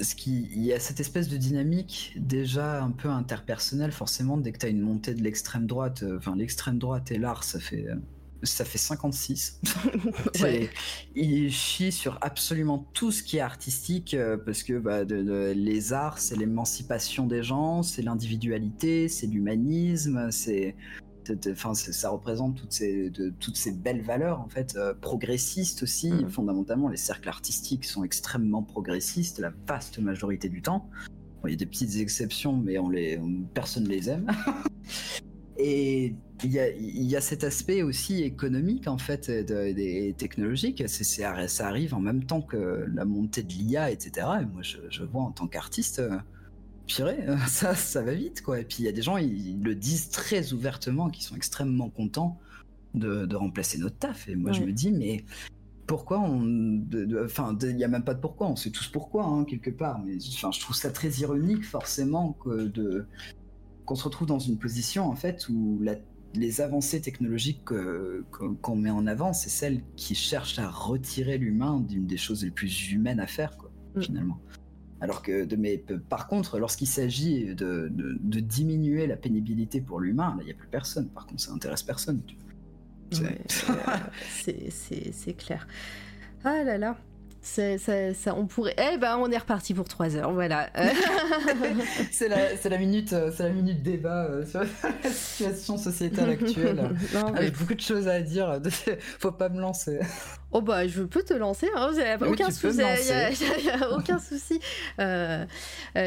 ce 0.02 0.16
qui, 0.16 0.50
il 0.54 0.64
y 0.64 0.74
a 0.74 0.80
cette 0.80 1.00
espèce 1.00 1.28
de 1.30 1.38
dynamique 1.38 2.14
déjà 2.18 2.84
un 2.84 2.92
peu 2.92 3.10
interpersonnelle 3.10 3.92
forcément 3.92 4.38
dès 4.38 4.52
que 4.52 4.58
tu 4.60 4.66
as 4.66 4.70
une 4.70 4.82
montée 4.82 5.14
de 5.14 5.22
l'extrême 5.24 5.66
droite, 5.68 6.04
euh, 6.04 6.18
enfin 6.18 6.36
l'extrême 6.36 6.78
droite 6.80 7.12
et 7.12 7.18
l'art 7.18 7.44
ça 7.44 7.60
fait 7.60 7.86
euh, 7.88 7.96
ça 8.44 8.66
fait 8.66 8.78
56. 8.78 9.62
Ouais. 10.42 10.70
Il 11.16 11.52
chie 11.52 11.92
sur 11.92 12.18
absolument 12.22 12.86
tout 12.94 13.12
ce 13.12 13.24
qui 13.24 13.38
est 13.38 13.42
artistique 13.42 14.14
euh, 14.14 14.38
parce 14.38 14.62
que 14.64 14.78
bah, 14.78 15.06
de- 15.06 15.24
de- 15.24 15.54
les 15.56 15.94
arts 15.94 16.20
c'est 16.20 16.36
l'émancipation 16.36 17.26
des 17.26 17.42
gens, 17.42 17.82
c'est 17.82 18.02
l'individualité, 18.02 19.08
c'est 19.08 19.28
l'humanisme, 19.28 20.30
c'est- 20.32 20.76
Enfin, 21.50 21.74
ça 21.74 22.10
représente 22.10 22.56
toutes 22.56 22.74
ces, 22.74 23.10
de- 23.10 23.34
toutes 23.40 23.58
ces 23.58 23.72
belles 23.72 24.02
valeurs 24.02 24.40
en 24.42 24.48
fait 24.50 24.76
euh, 24.76 24.94
progressistes 24.94 25.84
aussi. 25.84 26.12
Mhm. 26.12 26.30
Fondamentalement, 26.30 26.88
les 26.88 26.98
cercles 26.98 27.30
artistiques 27.30 27.86
sont 27.86 28.04
extrêmement 28.04 28.64
progressistes 28.64 29.40
la 29.40 29.52
vaste 29.68 30.00
majorité 30.00 30.50
du 30.50 30.62
temps. 30.62 30.90
Bon, 31.42 31.48
il 31.48 31.52
y 31.52 31.54
a 31.54 31.58
des 31.58 31.66
petites 31.66 31.96
exceptions, 31.98 32.58
mais 32.58 32.78
on 32.80 32.90
les, 32.90 33.18
on- 33.18 33.44
personne 33.54 33.88
les 33.88 34.10
aime. 34.10 34.28
Et 35.58 36.14
il 36.44 36.52
y 36.52 36.60
a, 36.60 36.70
il 36.70 37.04
y 37.04 37.16
a 37.16 37.22
cet 37.22 37.46
aspect 37.46 37.82
aussi 37.82 38.24
économique 38.24 38.88
en 38.90 38.98
fait 38.98 39.30
de- 39.30 39.74
et 39.80 40.14
technologique. 40.18 40.84
C'est, 40.88 41.06
c'est- 41.06 41.48
ça 41.48 41.68
arrive 41.68 41.94
en 41.96 42.02
même 42.02 42.26
temps 42.26 42.42
que 42.42 42.86
la 42.94 43.06
montée 43.06 43.42
de 43.44 43.54
l'IA, 43.54 43.90
etc. 43.90 44.28
Et 44.42 44.46
moi, 44.46 44.62
je, 44.62 44.78
je 44.90 45.04
vois 45.04 45.24
en 45.24 45.32
tant 45.32 45.48
qu'artiste, 45.48 46.00
euh, 46.00 46.18
purée, 46.86 47.26
ça, 47.48 47.76
ça 47.76 48.02
va 48.02 48.14
vite 48.14 48.42
quoi. 48.42 48.60
Et 48.60 48.64
puis 48.66 48.78
il 48.80 48.86
y 48.86 48.90
a 48.90 48.92
des 48.92 49.02
gens, 49.02 49.18
ils, 49.18 49.48
ils 49.58 49.64
le 49.64 49.76
disent 49.76 50.10
très 50.10 50.54
ouvertement, 50.54 51.10
qui 51.10 51.24
sont 51.24 51.36
extrêmement 51.36 51.90
contents 51.90 52.40
de, 52.94 53.26
de 53.26 53.36
remplacer 53.36 53.78
notre 53.78 53.98
taf. 53.98 54.28
Et 54.30 54.36
moi, 54.36 54.52
je 54.54 54.62
me 54.64 54.72
dis, 54.72 54.92
mais 54.92 55.26
pourquoi 55.88 56.20
on. 56.22 56.82
Enfin, 57.24 57.58
il 57.62 57.76
n'y 57.76 57.84
a 57.84 57.88
même 57.88 58.04
pas 58.04 58.14
de 58.14 58.20
pourquoi, 58.22 58.48
on 58.48 58.56
sait 58.56 58.72
tous 58.72 58.88
pourquoi, 58.88 59.26
hein, 59.26 59.44
quelque 59.46 59.70
part. 59.70 60.00
Mais 60.04 60.18
enfin, 60.34 60.52
je 60.52 60.60
trouve 60.60 60.76
ça 60.76 60.90
très 60.92 61.10
ironique, 61.20 61.64
forcément, 61.66 62.34
que 62.34 62.68
de 62.68 63.06
qu'on 63.86 63.96
se 63.96 64.04
retrouve 64.06 64.28
dans 64.28 64.40
une 64.40 64.58
position 64.58 65.06
en 65.08 65.16
fait 65.16 65.48
où 65.48 65.78
la- 65.84 65.94
les 66.34 66.60
avancées 66.60 67.02
technologiques 67.02 67.64
que- 67.66 68.26
que- 68.32 68.46
qu'on 68.56 68.76
met 68.76 68.90
en 68.90 69.06
avant, 69.06 69.32
c'est 69.32 69.50
celles 69.52 69.84
qui 69.96 70.16
cherchent 70.16 70.58
à 70.58 70.68
retirer 70.70 71.38
l'humain 71.38 71.80
d'une 71.82 72.08
des 72.08 72.18
choses 72.18 72.44
les 72.44 72.50
plus 72.52 72.92
humaines 72.92 73.20
à 73.20 73.28
faire, 73.28 73.56
quoi, 73.58 73.70
Mm. 73.96 74.02
finalement. 74.02 74.40
Alors 75.02 75.22
que, 75.22 75.44
de, 75.46 75.96
par 75.98 76.28
contre, 76.28 76.58
lorsqu'il 76.58 76.88
s'agit 76.88 77.54
de, 77.54 77.90
de- 77.92 78.18
de 78.22 78.40
diminuer 78.40 79.08
la 79.08 79.18
pénibilité 79.18 79.82
pour 79.82 80.00
l'humain, 80.00 80.34
là, 80.38 80.42
il 80.42 80.46
n'y 80.46 80.52
a 80.52 80.56
plus 80.56 80.68
personne. 80.70 81.08
Par 81.10 81.26
contre, 81.26 81.42
ça 81.42 81.52
intéresse 81.52 81.84
personne. 81.84 82.22
C'est- 83.12 83.22
Ouais, 83.24 83.40
euh, 83.70 84.72
c'est 85.12 85.34
clair. 85.34 85.68
Ah 86.44 86.64
là 86.64 86.78
là. 86.78 86.98
C'est- 87.46 87.78
Ça, 87.78 88.14
ça, 88.14 88.36
on 88.36 88.48
pourrait. 88.48 88.76
Eh 88.94 88.98
ben, 88.98 89.18
on 89.20 89.30
est 89.32 89.38
reparti 89.38 89.74
pour 89.74 89.88
3 89.88 90.16
heures, 90.16 90.32
voilà. 90.34 90.70
Euh, 90.78 90.88
c'est 92.12 92.28
la, 92.70 92.78
minute, 92.78 93.14
euh, 93.14 93.32
c'est 93.36 93.44
la 93.44 93.50
minute 93.50 93.84
débat 93.84 94.26
euh, 94.26 94.46
sur 94.46 94.62
la 94.62 95.10
situation 95.12 95.78
sociétale 95.78 96.32
actuelle. 96.32 96.76
Non, 97.14 97.32
mais- 97.32 97.40
Avec 97.40 97.58
beaucoup 97.58 97.76
de 97.76 97.82
choses 97.82 98.08
à 98.08 98.20
dire. 98.22 98.60
Faut 99.20 99.32
pas 99.32 99.50
me 99.50 99.60
lancer. 99.62 100.00
Oh 100.52 100.62
bah 100.62 100.88
je 100.88 101.02
peux 101.04 101.22
te 101.22 101.34
lancer, 101.34 101.68
hein, 101.76 101.90
Oui, 102.22 102.28
aucun 102.30 102.50
souci. 102.50 102.78
y 102.78 102.82
a- 102.82 103.30
y 103.30 103.70
a- 103.84 103.92
aucun 103.92 104.20
souci. 104.20 104.60
Euh, 105.00 105.46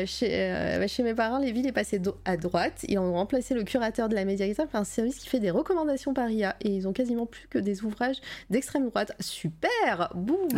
chez, 0.07 0.31
euh, 0.33 0.89
chez 0.89 1.02
mes 1.02 1.15
parents, 1.15 1.39
les 1.39 1.52
villes 1.52 1.67
est 1.67 1.73
passé 1.73 1.99
do- 1.99 2.17
à 2.25 2.36
droite. 2.39 2.84
Ils 2.89 2.99
ont 2.99 3.12
remplacé 3.12 3.55
le 3.55 3.62
curateur 3.65 4.08
de 4.08 4.15
la 4.15 4.25
médiathèque 4.25 4.68
par 4.70 4.81
un 4.81 4.84
service 4.84 5.17
qui 5.18 5.28
fait 5.28 5.41
des 5.41 5.50
recommandations 5.50 6.15
par 6.15 6.31
IA. 6.31 6.57
Et 6.62 6.70
ils 6.70 6.89
ont 6.89 6.92
quasiment 6.94 7.26
plus 7.26 7.47
que 7.49 7.58
des 7.58 7.84
ouvrages 7.84 8.17
d'extrême 8.49 8.89
droite. 8.89 9.12
Super 9.20 10.10
Boum 10.15 10.49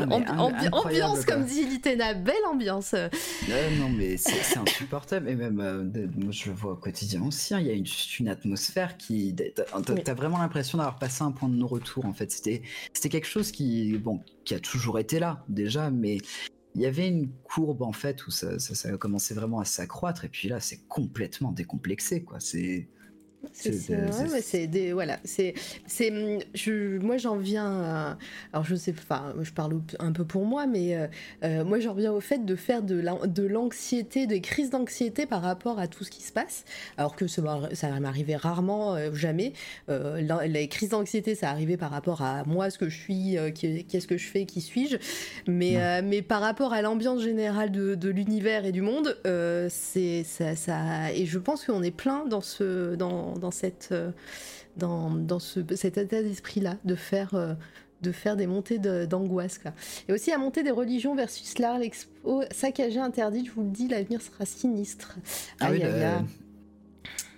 Ah, 0.69 0.69
Ambiance, 0.73 1.24
comme 1.24 1.44
dit 1.44 1.65
Litena, 1.66 2.15
belle 2.15 2.34
ambiance. 2.50 2.92
Ouais, 2.92 3.76
non, 3.78 3.89
mais 3.90 4.16
c'est 4.16 4.57
insupportable. 4.58 5.28
Et 5.28 5.34
même, 5.36 5.60
euh, 5.60 5.82
de- 5.84 6.08
moi, 6.23 6.32
je 6.32 6.50
le 6.50 6.55
vois 6.55 6.73
au 6.73 6.76
quotidien 6.76 7.23
aussi. 7.24 7.55
hein, 7.55 7.60
Il 7.60 7.66
y 7.66 7.70
a 7.70 7.74
une, 7.74 7.86
une 8.20 8.28
atmosphère 8.28 8.97
qui. 8.97 9.34
T'as 9.34 9.92
Oui. 9.92 10.02
vraiment 10.16 10.39
l'impression 10.39 10.78
d'avoir 10.78 10.99
passé 10.99 11.23
un 11.23 11.32
point 11.32 11.49
de 11.49 11.55
non-retour, 11.55 12.05
en 12.07 12.12
fait. 12.12 12.31
C'était 12.31 12.62
c'était 12.92 13.08
quelque 13.08 13.26
chose 13.28 13.52
qui, 13.52 13.97
bon, 13.99 14.20
qui 14.44 14.55
a 14.55 14.60
toujours 14.60 14.99
été 14.99 15.18
là, 15.18 15.44
déjà, 15.49 15.90
mais. 15.90 16.18
Il 16.76 16.82
y 16.82 16.86
avait 16.86 17.08
une 17.08 17.28
courbe 17.42 17.82
en 17.82 17.92
fait 17.92 18.24
où 18.28 18.31
ça, 18.31 18.60
ça, 18.60 18.76
ça 18.76 18.90
a 18.90 18.97
commencé 18.97 19.34
vraiment 19.34 19.58
à 19.58 19.65
s'accroître 19.65 20.24
et 20.24 20.28
puis 20.28 20.47
là 20.49 20.60
c'est 20.60 20.86
complètement 20.86 21.50
décomplexé 21.50 22.23
quoi. 22.23 22.39
C'est 22.39 22.86
C'est 23.52 23.70
ouais, 23.91 24.67
des 24.67 24.93
voilà 24.93 25.19
c'est 25.25 25.55
c'est 25.86 26.12
je 26.55 26.99
moi 26.99 27.17
j'en 27.17 27.36
viens 27.36 27.67
à- 27.83 28.19
alors 28.52 28.65
je 28.65 28.75
sais 28.75 28.94
enfin 28.97 29.35
je 29.41 29.51
parle 29.52 29.81
un 29.99 30.12
peu 30.12 30.25
pour 30.25 30.44
moi 30.44 30.67
mais 30.67 30.94
euh, 30.97 31.07
euh, 31.44 31.65
moi 31.65 31.81
j'en 31.81 31.94
viens 31.94 32.12
au 32.12 32.20
fait 32.20 32.44
de 32.44 32.55
faire 32.55 32.83
de 32.83 32.94
la- 33.01 33.27
de 33.27 33.43
l'anxiété 33.43 34.27
des 34.27 34.41
crises 34.41 34.70
d'anxiété 34.70 35.27
par 35.27 35.43
rapport 35.43 35.78
à 35.78 35.89
tout 35.89 36.05
ce 36.05 36.10
qui 36.10 36.23
se 36.23 36.33
passe. 36.33 36.65
Alors 36.97 37.17
que 37.17 37.27
ça 37.27 37.43
ça 37.73 37.89
m'arrivait 38.01 38.36
rarement 38.36 38.94
euh, 38.94 39.12
jamais. 39.15 39.52
Euh, 39.89 40.20
la- 40.20 40.47
les 40.47 40.69
crises 40.69 40.91
d'anxiété 40.91 41.35
ça 41.35 41.51
arrivait 41.51 41.77
par 41.77 41.91
rapport 41.91 42.23
à 42.23 42.44
moi 42.44 42.70
ce 42.70 42.78
que 42.78 42.89
je 42.89 42.99
suis 42.99 43.36
euh, 43.39 43.51
qu'est-ce 43.51 44.07
que 44.07 44.17
je 44.19 44.27
fais 44.28 44.44
qui 44.47 44.60
suis-je. 44.60 44.97
Mais 45.49 45.77
euh, 45.83 46.02
mais 46.05 46.23
par 46.23 46.41
rapport 46.41 46.73
à 46.73 46.83
l'ambiance 46.83 47.23
générale 47.23 47.73
de, 47.73 47.94
de 47.94 48.09
l'univers 48.10 48.65
et 48.65 48.73
du 48.73 48.83
monde 48.83 49.17
euh, 49.27 49.69
c'est 49.70 50.25
ça, 50.25 50.57
ça 50.57 51.12
et 51.12 51.27
je 51.27 51.39
pense 51.39 51.65
qu'on 51.65 51.83
est 51.83 51.91
plein 51.91 52.27
dans 52.27 52.41
ce 52.43 52.94
dans, 52.94 53.30
dans 53.39 53.50
cette 53.50 53.89
euh, 53.92 54.10
dans, 54.76 55.10
dans 55.10 55.39
ce, 55.39 55.60
cet 55.76 55.99
état 55.99 56.23
d'esprit 56.23 56.60
là 56.60 56.76
de 56.84 56.94
faire 56.94 57.34
euh, 57.34 57.55
de 58.02 58.12
faire 58.12 58.34
des 58.36 58.47
montées 58.47 58.78
d'angoisse 58.78 59.60
et 60.09 60.12
aussi 60.12 60.33
à 60.33 60.39
monter 60.39 60.62
des 60.62 60.70
religions 60.70 61.15
versus 61.15 61.59
l'art 61.59 61.78
l'expo 61.78 62.42
saccagé 62.50 62.99
interdit 62.99 63.44
je 63.44 63.50
vous 63.52 63.62
le 63.62 63.70
dis 63.70 63.89
l'avenir 63.89 64.23
sera 64.23 64.47
sinistre 64.47 65.18
Ah 65.60 65.68
oui, 65.70 65.83
Aïe, 65.83 65.84
aïe, 65.84 66.00
bah, 66.00 66.17
aïe. 66.18 66.25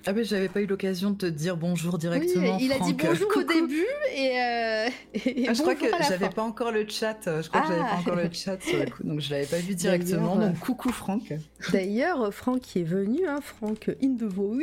Ah 0.05 0.13
mais 0.13 0.25
j'avais 0.25 0.49
pas 0.49 0.61
eu 0.61 0.67
l'occasion 0.67 1.11
de 1.11 1.17
te 1.17 1.27
dire 1.27 1.57
bonjour 1.57 1.95
Oui, 1.95 2.01
directement. 2.01 2.59
il 2.61 2.73
a 2.73 2.79
dit 2.81 2.93
bonjour 2.93 3.29
au 3.29 3.41
Coucou. 3.41 3.53
début 3.53 3.87
et, 4.17 4.31
euh, 4.41 4.89
et 5.15 5.47
Ah, 5.49 5.55
je 5.55 5.61
crois 5.63 5.77
que 5.77 5.87
j'avais 6.09 6.29
pas 6.29 6.43
encore 6.43 6.73
le 6.73 6.89
chat. 6.89 7.19
euh, 7.29 7.41
Je 7.41 7.49
crois 7.49 7.61
que 7.61 7.69
j'avais 7.69 7.81
Ah. 7.85 7.91
pas 7.95 8.01
encore 8.01 8.17
le 8.17 8.29
chat 8.33 8.61
sur 8.61 8.79
le 8.81 8.91
coup, 8.91 9.05
donc 9.05 9.21
je 9.21 9.31
l'avais 9.31 9.47
pas 9.47 9.59
vu 9.59 9.75
directement. 9.77 10.35
Donc 10.37 10.59
coucou 10.59 10.91
Franck. 10.91 11.33
D'ailleurs, 11.73 12.35
Franck 12.35 12.61
qui 12.63 12.81
est 12.81 12.85
venu, 12.85 13.27
hein, 13.29 13.39
Franck 13.41 13.91
in 14.03 14.17
the 14.17 14.25
void. 14.25 14.63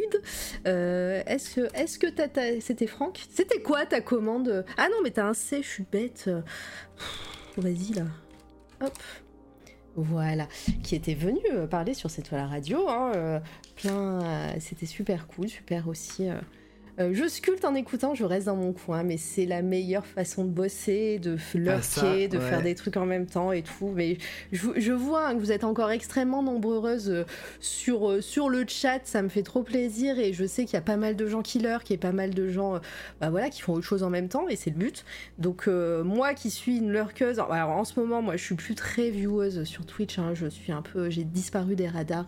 euh, 0.67 1.21
est-ce 1.25 1.55
que, 1.55 1.61
est-ce 1.73 1.97
que 1.99 2.07
c'était 2.59 2.87
Franck? 2.87 3.19
C'était 3.33 3.61
quoi 3.61 3.85
ta 3.85 4.01
commande? 4.01 4.65
Ah 4.77 4.87
non, 4.89 4.97
mais 5.03 5.11
t'as 5.11 5.25
un 5.25 5.33
C, 5.33 5.61
je 5.63 5.67
suis 5.67 5.85
bête. 5.89 6.29
Vas-y 7.57 7.93
là. 7.93 8.03
Hop. 8.81 8.97
Voilà, 9.95 10.47
qui 10.83 10.95
était 10.95 11.13
venu 11.13 11.39
euh, 11.51 11.67
parler 11.67 11.93
sur 11.93 12.09
cette 12.09 12.29
toile 12.29 12.45
radio. 12.45 12.87
hein, 12.87 13.11
euh, 13.15 13.39
plein, 13.75 14.21
euh, 14.21 14.53
c'était 14.59 14.85
super 14.85 15.27
cool, 15.27 15.49
super 15.49 15.87
aussi. 15.87 16.29
Euh, 16.99 17.11
je 17.13 17.27
sculpte 17.27 17.63
en 17.65 17.75
écoutant, 17.75 18.13
je 18.13 18.25
reste 18.25 18.47
dans 18.47 18.55
mon 18.55 18.73
coin, 18.73 19.03
mais 19.03 19.17
c'est 19.17 19.45
la 19.45 19.61
meilleure 19.61 20.05
façon 20.05 20.43
de 20.43 20.49
bosser, 20.49 21.19
de 21.19 21.37
f- 21.37 21.57
lurker, 21.57 22.27
de 22.27 22.39
faire 22.39 22.61
des 22.61 22.75
trucs 22.75 22.97
en 22.97 23.05
même 23.05 23.25
temps 23.25 23.51
et 23.51 23.61
tout. 23.61 23.91
Mais 23.95 24.17
je, 24.51 24.67
je 24.77 24.91
vois 24.91 25.27
hein, 25.27 25.35
que 25.35 25.39
vous 25.39 25.51
êtes 25.51 25.63
encore 25.63 25.91
extrêmement 25.91 26.43
nombreuses 26.43 27.09
euh, 27.09 27.23
sur, 27.59 28.09
euh, 28.09 28.21
sur 28.21 28.49
le 28.49 28.65
chat, 28.67 28.99
ça 29.05 29.21
me 29.21 29.29
fait 29.29 29.43
trop 29.43 29.63
plaisir 29.63 30.19
et 30.19 30.33
je 30.33 30.45
sais 30.45 30.65
qu'il 30.65 30.73
y 30.73 30.77
a 30.77 30.81
pas 30.81 30.97
mal 30.97 31.15
de 31.15 31.27
gens 31.27 31.41
qui 31.41 31.59
lurkent, 31.59 31.85
qu'il 31.85 31.95
y 31.95 31.99
a 31.99 32.01
pas 32.01 32.11
mal 32.11 32.33
de 32.33 32.47
gens 32.49 32.79
bah 33.21 33.29
voilà, 33.29 33.49
qui 33.49 33.61
font 33.61 33.73
autre 33.73 33.85
chose 33.85 34.03
en 34.03 34.09
même 34.09 34.27
temps 34.27 34.47
et 34.49 34.55
c'est 34.55 34.69
le 34.69 34.75
but. 34.75 35.05
Donc 35.37 35.67
moi 35.67 36.33
qui 36.33 36.49
suis 36.49 36.77
une 36.77 36.91
lurkeuse, 36.91 37.39
alors 37.39 37.69
en 37.69 37.83
ce 37.85 37.99
moment 37.99 38.21
moi 38.21 38.35
je 38.35 38.43
suis 38.43 38.55
plus 38.55 38.75
très 38.75 39.09
vieweuse 39.09 39.63
sur 39.63 39.85
Twitch, 39.85 40.19
hein, 40.19 40.33
je 40.33 40.47
suis 40.47 40.71
un 40.71 40.81
peu, 40.81 41.09
j'ai 41.09 41.23
disparu 41.23 41.75
des 41.75 41.87
radars 41.87 42.27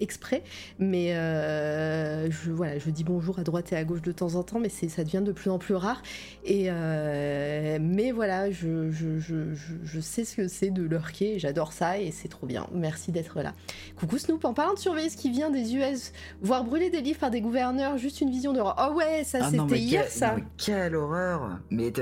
exprès, 0.00 0.42
mais 0.78 1.10
je, 1.14 2.50
voilà, 2.50 2.78
je 2.78 2.90
dis 2.90 3.04
bonjour 3.04 3.38
à 3.38 3.42
droite 3.44 3.72
et 3.72 3.76
à 3.76 3.83
gauche 3.84 4.02
de 4.02 4.12
temps 4.12 4.34
en 4.34 4.42
temps, 4.42 4.58
mais 4.60 4.68
ça 4.68 5.04
devient 5.04 5.22
de 5.24 5.32
plus 5.32 5.50
en 5.50 5.58
plus 5.58 5.74
rare. 5.74 6.02
Et 6.44 6.66
euh, 6.68 7.78
mais 7.80 8.12
voilà, 8.12 8.50
je, 8.50 8.90
je, 8.90 9.18
je, 9.18 9.54
je, 9.54 9.74
je 9.84 10.00
sais 10.00 10.24
ce 10.24 10.36
que 10.36 10.48
c'est 10.48 10.70
de 10.70 10.82
lurker, 10.82 11.38
j'adore 11.38 11.72
ça 11.72 11.98
et 11.98 12.10
c'est 12.10 12.28
trop 12.28 12.46
bien. 12.46 12.66
Merci 12.72 13.12
d'être 13.12 13.40
là. 13.42 13.54
Coucou 13.96 14.18
Snoop, 14.18 14.44
en 14.44 14.54
parlant 14.54 14.74
de 14.74 14.78
surveiller 14.78 15.10
ce 15.10 15.16
qui 15.16 15.30
vient 15.30 15.50
des 15.50 15.74
US, 15.76 16.12
voir 16.42 16.64
brûler 16.64 16.90
des 16.90 17.00
livres 17.00 17.18
par 17.20 17.30
des 17.30 17.40
gouverneurs, 17.40 17.98
juste 17.98 18.20
une 18.20 18.30
vision 18.30 18.52
de... 18.52 18.60
Oh 18.60 18.94
ouais, 18.94 19.24
ça 19.24 19.38
Ah 19.42 19.50
c'était 19.50 19.78
hier 19.78 20.08
ça. 20.08 20.36
non, 20.36 20.42
quelle 20.56 20.94
horreur 20.96 21.58
Mais 21.70 21.92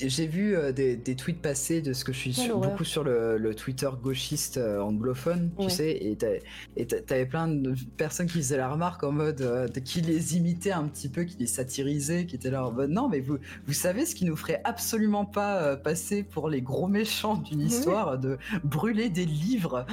j'ai 0.00 0.26
vu 0.26 0.56
euh, 0.56 0.72
des, 0.72 0.96
des 0.96 1.16
tweets 1.16 1.40
passer 1.40 1.80
de 1.82 1.92
ce 1.92 2.04
que 2.04 2.12
je 2.12 2.18
suis 2.18 2.34
sur- 2.34 2.58
beaucoup 2.58 2.84
sur 2.84 3.04
le, 3.04 3.38
le 3.38 3.54
Twitter 3.54 3.88
gauchiste 4.02 4.56
euh, 4.58 4.80
anglophone, 4.80 5.50
Ouais. 5.58 5.66
tu 5.66 5.74
sais, 5.74 6.16
et 6.76 6.86
t'avais 6.86 7.26
plein 7.26 7.48
de 7.48 7.74
personnes 7.96 8.26
qui 8.26 8.38
faisaient 8.38 8.56
la 8.56 8.68
remarque 8.70 9.02
en 9.04 9.12
mode 9.12 9.70
qui 9.84 10.00
les 10.00 10.36
imitaient 10.36 10.72
un 10.78 10.88
petit 10.88 11.08
peu, 11.08 11.24
qui 11.24 11.36
les 11.38 11.46
satirisaient, 11.46 12.26
qui 12.26 12.36
étaient 12.36 12.50
là 12.50 12.66
en 12.66 12.72
mode 12.72 12.90
non, 12.90 13.08
mais 13.08 13.20
vous, 13.20 13.38
vous 13.66 13.72
savez 13.72 14.06
ce 14.06 14.14
qui 14.14 14.24
nous 14.24 14.36
ferait 14.36 14.60
absolument 14.64 15.24
pas 15.24 15.62
euh, 15.62 15.76
passer 15.76 16.22
pour 16.22 16.48
les 16.48 16.62
gros 16.62 16.88
méchants 16.88 17.36
d'une 17.36 17.60
Oui. 17.60 17.66
histoire 17.66 18.18
de 18.18 18.38
brûler 18.64 19.08
des 19.10 19.26
livres. 19.26 19.86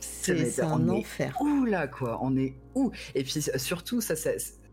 C'est 0.00 0.60
un 0.62 0.88
enfer. 0.88 1.36
où 1.40 1.64
là 1.64 1.86
quoi? 1.88 2.18
On 2.22 2.36
est 2.36 2.54
où? 2.74 2.90
Et 3.14 3.22
puis 3.24 3.42
surtout 3.56 4.00
ça, 4.00 4.16
ça 4.16 4.30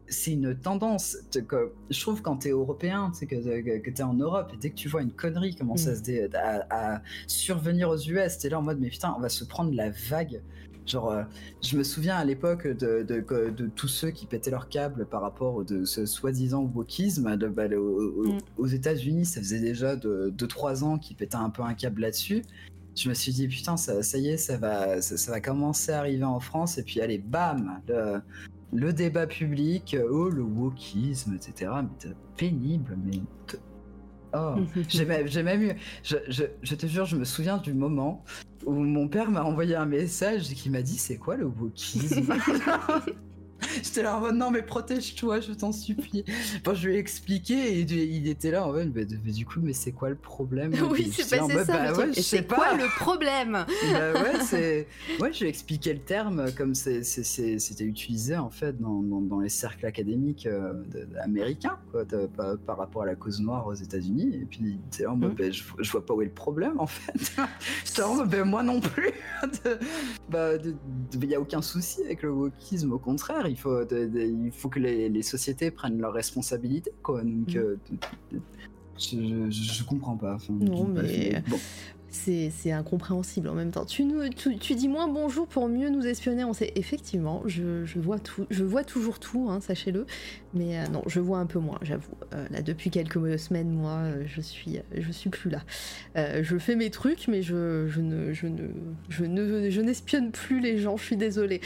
c'est 0.08 0.34
une 0.34 0.54
tendance. 0.56 1.18
te- 1.32 1.40
que- 1.40 1.74
je 1.90 2.00
trouve 2.00 2.22
quand 2.22 2.38
t'es 2.38 2.50
européen, 2.52 3.10
tu 3.12 3.20
sais, 3.22 3.26
que, 3.26 3.36
que, 3.38 3.80
que 3.80 3.90
t'es 3.90 4.04
en 4.04 4.14
Europe, 4.14 4.52
et 4.54 4.58
dès 4.58 4.70
que 4.70 4.76
tu 4.76 4.88
vois 4.88 5.02
une 5.02 5.12
connerie 5.12 5.56
commencer 5.56 5.90
Mm. 5.92 6.36
à, 6.36 6.94
à 6.96 7.02
survenir 7.26 7.90
aux 7.90 7.98
US, 7.98 8.38
t'es 8.38 8.50
là 8.50 8.60
en 8.60 8.62
mode, 8.62 8.80
mais 8.80 8.90
putain, 8.90 9.16
on 9.18 9.20
va 9.20 9.30
se 9.30 9.44
prendre 9.46 9.74
la 9.74 9.90
vague. 10.10 10.42
Genre, 10.86 11.12
euh, 11.12 11.24
je 11.64 11.78
me 11.78 11.84
souviens 11.84 12.16
à 12.16 12.24
l'époque 12.26 12.68
de, 12.68 13.04
de, 13.04 13.20
que- 13.20 13.50
de 13.50 13.68
tous 13.68 13.88
ceux 13.88 14.12
qui 14.12 14.26
pétaient 14.28 14.52
leur 14.52 14.70
câble 14.70 15.06
par 15.08 15.22
rapport 15.22 15.64
de 15.66 15.84
ce 15.86 16.06
soi-disant 16.06 16.64
wokisme. 16.76 17.36
Bah, 17.50 17.68
le- 17.68 17.80
au- 17.80 18.24
au- 18.24 18.34
Mm. 18.34 18.38
Aux 18.58 18.68
États-Unis, 18.68 19.26
ça 19.26 19.40
faisait 19.42 19.60
déjà 19.60 19.96
2-3 19.96 20.84
ans 20.84 20.98
qu'ils 20.98 21.16
pétaient 21.18 21.36
un 21.36 21.50
peu 21.50 21.64
un 21.64 21.74
câble 21.74 22.02
là-dessus. 22.02 22.44
Je 22.96 23.10
me 23.10 23.14
suis 23.14 23.34
dit, 23.34 23.48
putain, 23.48 23.76
ça, 23.78 24.04
ça 24.04 24.18
y 24.18 24.30
est, 24.30 24.38
ça 24.38 24.58
va, 24.58 25.02
ça, 25.02 25.18
ça 25.18 25.32
va 25.32 25.42
commencer 25.42 25.92
à 25.92 26.00
arriver 26.00 26.24
en 26.24 26.40
France. 26.40 26.78
Et 26.78 26.84
puis, 26.84 27.02
allez, 27.02 27.18
bam, 27.18 27.82
le, 27.90 28.22
le 28.74 28.94
débat 28.94 29.28
public, 29.28 29.96
euh, 29.96 30.08
oh, 30.10 30.30
le 30.30 30.44
wokisme, 30.44 31.34
etc. 31.36 31.72
Mais 31.84 32.12
pénible, 32.38 32.98
mais. 33.04 33.22
Oh, 34.36 34.56
j'ai 34.90 35.06
même, 35.06 35.28
j'ai 35.28 35.44
même 35.44 35.62
eu. 35.62 35.72
Je, 36.04 36.18
je, 36.28 36.44
je 36.62 36.76
te 36.76 36.86
jure, 36.88 37.06
je 37.06 37.16
me 37.16 37.26
souviens 37.26 37.58
du 37.58 37.74
moment 37.74 38.24
où 38.66 38.74
mon 38.74 39.08
père 39.08 39.30
m'a 39.32 39.44
envoyé 39.44 39.76
un 39.76 39.86
message 39.86 40.52
et 40.52 40.56
qui 40.56 40.70
m'a 40.70 40.82
dit 40.82 40.98
C'est 40.98 41.18
quoi 41.18 41.38
le 41.38 41.46
wokisme? 41.46 42.34
J'étais 43.84 44.04
là 44.04 44.18
en 44.18 44.22
mode 44.22 44.36
Non, 44.36 44.52
mais 44.52 44.62
protège-toi, 44.62 45.40
je 45.40 45.54
t'en 45.54 45.72
supplie. 45.72 46.24
Bon, 46.64 46.74
je 46.74 46.88
lui 46.88 46.96
ai 46.96 47.00
expliqué 47.00 47.54
et 47.54 47.80
il 47.82 48.28
était 48.28 48.52
là 48.52 48.66
en 48.68 48.72
mode 48.74 48.92
mais 48.94 49.06
du 49.06 49.46
coup, 49.46 49.60
mais 49.62 49.74
c'est 49.74 49.92
quoi 49.92 50.10
le 50.10 50.16
problème? 50.16 50.74
Oui, 50.92 51.12
c'est 51.12 51.30
là 51.36 51.42
passé 51.44 51.54
mode, 51.56 51.66
ça. 51.66 51.92
Bah 51.92 51.98
ouais, 51.98 52.14
c'est 52.14 52.42
pas. 52.44 52.56
quoi 52.56 52.74
le 52.76 52.88
problème? 53.00 53.66
Bah 53.94 54.14
ouais, 54.14 54.40
c'est. 54.46 54.88
Ouais, 55.20 55.32
je 55.34 55.40
lui 55.40 55.46
ai 55.48 55.50
expliqué 55.50 55.94
le 55.94 56.00
terme 56.00 56.52
comme 56.58 56.76
c'était 56.76 57.84
utilisé 57.86 58.36
en 58.38 58.50
fait 58.50 58.80
dans, 58.80 59.02
dans- 59.02 59.22
dans 59.22 59.40
les 59.40 59.50
cercles 59.50 59.86
académiques 59.86 60.46
euh, 60.48 60.74
de- 60.92 61.08
américains, 61.24 61.78
quoi, 61.92 62.04
de- 62.06 62.28
par, 62.28 62.58
par 62.60 62.78
rapport 62.78 63.04
à 63.04 63.06
la 63.06 63.16
cause 63.16 63.40
noire 63.40 63.66
aux 63.68 63.74
États-Unis. 63.74 64.36
Et 64.42 64.46
puis, 64.46 64.60
il 64.62 64.80
était 64.94 65.06
en 65.06 65.16
mode, 65.16 65.36
bah, 65.36 65.50
je, 65.52 65.64
je 65.80 65.92
vois 65.92 66.06
pas 66.06 66.14
où 66.14 66.22
est 66.22 66.26
le 66.26 66.32
problème 66.32 66.80
en 66.80 66.88
fait. 66.88 67.34
J'étais 67.86 68.02
en 68.04 68.16
mode, 68.16 68.30
bah, 68.30 68.44
moi 68.44 68.64
non 68.64 68.80
plus. 68.82 69.12
Bah, 70.30 70.52
il 71.14 71.26
y 71.30 71.36
a 71.36 71.40
aucun 71.40 71.62
souci 71.62 72.02
avec 72.04 72.24
le 72.24 72.32
wokisme, 72.32 72.92
au 72.94 73.00
contraire, 73.00 73.45
il 73.48 73.58
faut, 73.58 73.84
de- 73.86 74.06
de- 74.08 74.46
il 74.46 74.52
faut 74.52 74.70
que 74.70 74.80
les, 74.80 75.10
les 75.10 75.22
sociétés 75.22 75.72
prennent 75.72 76.00
leurs 76.00 76.14
responsabilités, 76.14 76.92
quoi. 77.04 77.22
Donc, 77.24 77.54
Mhm. 77.54 77.58
euh, 77.58 77.76
je, 78.98 79.18
je, 79.50 79.74
je 79.74 79.84
comprends 79.84 80.16
pas. 80.18 80.36
Enfin, 80.36 80.54
Non, 80.54 80.88
mais- 80.88 81.42
bon. 81.50 81.58
C'est 82.16 82.72
incompréhensible 82.72 83.50
en 83.50 83.54
même 83.54 83.72
temps. 83.72 83.86
Tu, 83.86 84.04
nous, 84.04 84.30
tu, 84.30 84.76
dis 84.76 84.88
moins 84.88 85.08
bonjour 85.08 85.48
pour 85.48 85.68
mieux 85.68 85.90
nous 85.90 86.08
espionner. 86.08 86.44
On 86.44 86.54
sait 86.54 86.72
effectivement, 86.76 87.44
je, 87.46 87.84
vois 88.00 88.20
tout, 88.20 88.46
je 88.50 88.64
vois 88.64 88.84
toujours 88.84 89.20
tout, 89.20 89.48
hein, 89.50 89.60
sachez-le. 89.60 90.06
Mais 90.56 90.80
euh, 90.80 90.88
non, 90.88 91.04
je 91.06 91.20
vois 91.20 91.40
un 91.40 91.46
peu 91.46 91.60
moins, 91.60 91.78
j'avoue. 91.82 92.14
Euh, 92.34 92.48
là, 92.50 92.62
depuis 92.62 92.90
quelques 92.90 93.38
semaines, 93.38 93.70
moi, 93.70 93.98
euh, 93.98 94.24
je 94.26 94.40
suis, 94.40 94.80
je 94.98 95.12
suis 95.12 95.30
plus 95.30 95.50
là. 95.50 95.62
Je 96.16 96.58
fais 96.58 96.76
mes 96.76 96.90
trucs, 96.90 97.28
mais 97.28 97.42
je, 97.42 97.56
ne, 98.00 98.34
je 98.34 98.48
ne, 98.48 98.68
je 99.10 99.26
ne, 99.26 99.70
je 99.70 99.82
n'espionne 99.82 100.32
plus 100.32 100.62
les 100.62 100.78
gens. 100.78 100.96
Je 100.98 101.04
suis 101.04 101.18
désolée. 101.18 101.60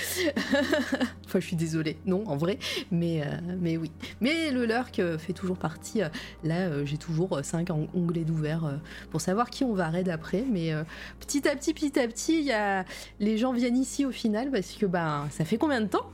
enfin, 1.26 1.40
je 1.40 1.45
suis 1.45 1.56
désolée. 1.56 1.98
Non, 2.06 2.24
en 2.28 2.36
vrai. 2.36 2.58
Mais, 2.92 3.22
mais 3.61 3.78
oui. 3.78 3.92
Mais 4.19 4.52
le 4.52 4.66
lurk 4.66 5.02
fait 5.19 5.34
toujours 5.34 5.58
partie. 5.58 6.02
là, 6.44 6.84
j'ai 6.86 6.98
toujours 6.98 7.40
5 7.42 7.69
onglets 7.94 8.26
d'ouvert 8.26 8.80
pour 9.11 9.22
savoir 9.22 9.50
qui 9.50 9.64
on 9.64 9.74
va 9.74 9.90
raid 9.90 10.10
après. 10.10 10.39
Mais 10.50 10.74
euh, 10.74 10.84
petit 11.19 11.48
à 11.48 11.56
petit, 11.56 11.74
petit 11.74 12.00
à 12.00 12.08
petit, 12.08 12.40
il 12.40 12.45
y 12.45 12.51
a... 12.51 12.85
les 13.19 13.38
gens 13.38 13.53
viennent 13.53 13.77
ici 13.77 14.06
au 14.06 14.11
final 14.11 14.51
parce 14.51 14.72
que 14.74 14.85
ben, 14.85 15.27
ça 15.32 15.45
fait 15.45 15.58
combien 15.58 15.82
de 15.82 15.88
temps? 15.88 16.09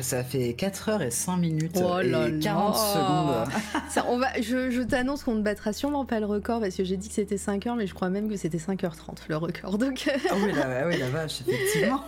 Ça 0.00 0.24
fait 0.24 0.54
4 0.54 0.88
heures 0.88 1.02
et 1.02 1.10
5 1.10 1.36
minutes 1.36 1.78
Oh 1.84 1.98
et 1.98 2.08
là 2.08 2.30
40 2.40 2.74
là. 2.74 3.44
secondes. 3.44 3.62
Ça, 3.90 4.06
on 4.08 4.16
va, 4.16 4.28
je 4.40 4.70
je 4.70 4.80
t'annonce 4.80 5.22
qu'on 5.22 5.34
ne 5.34 5.42
battra 5.42 5.74
sûrement 5.74 6.06
pas 6.06 6.18
le 6.18 6.24
record 6.24 6.60
parce 6.60 6.74
que 6.76 6.82
j'ai 6.82 6.96
dit 6.96 7.08
que 7.08 7.14
c'était 7.14 7.36
5 7.36 7.66
heures, 7.66 7.76
mais 7.76 7.86
je 7.86 7.92
crois 7.92 8.08
même 8.08 8.30
que 8.30 8.36
c'était 8.36 8.56
5h30 8.56 9.16
le 9.28 9.36
record. 9.36 9.76
Donc, 9.76 10.08
Ah 10.30 10.34
oui, 10.42 10.52
la, 10.52 10.86
oui, 10.88 10.96
la 10.98 11.10
vache, 11.10 11.42
effectivement. 11.46 12.02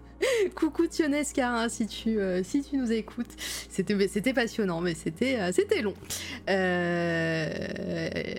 coucou 0.54 0.86
Tionescar, 0.86 1.54
hein, 1.54 1.68
si, 1.70 1.86
tu, 1.86 2.20
euh, 2.20 2.42
si 2.44 2.62
tu 2.62 2.76
nous 2.76 2.92
écoutes. 2.92 3.30
C'était 3.70 4.06
c'était 4.08 4.34
passionnant, 4.34 4.82
mais 4.82 4.94
c'était 4.94 5.38
euh, 5.40 5.50
c'était 5.50 5.80
long. 5.80 5.94
Euh, 6.50 8.34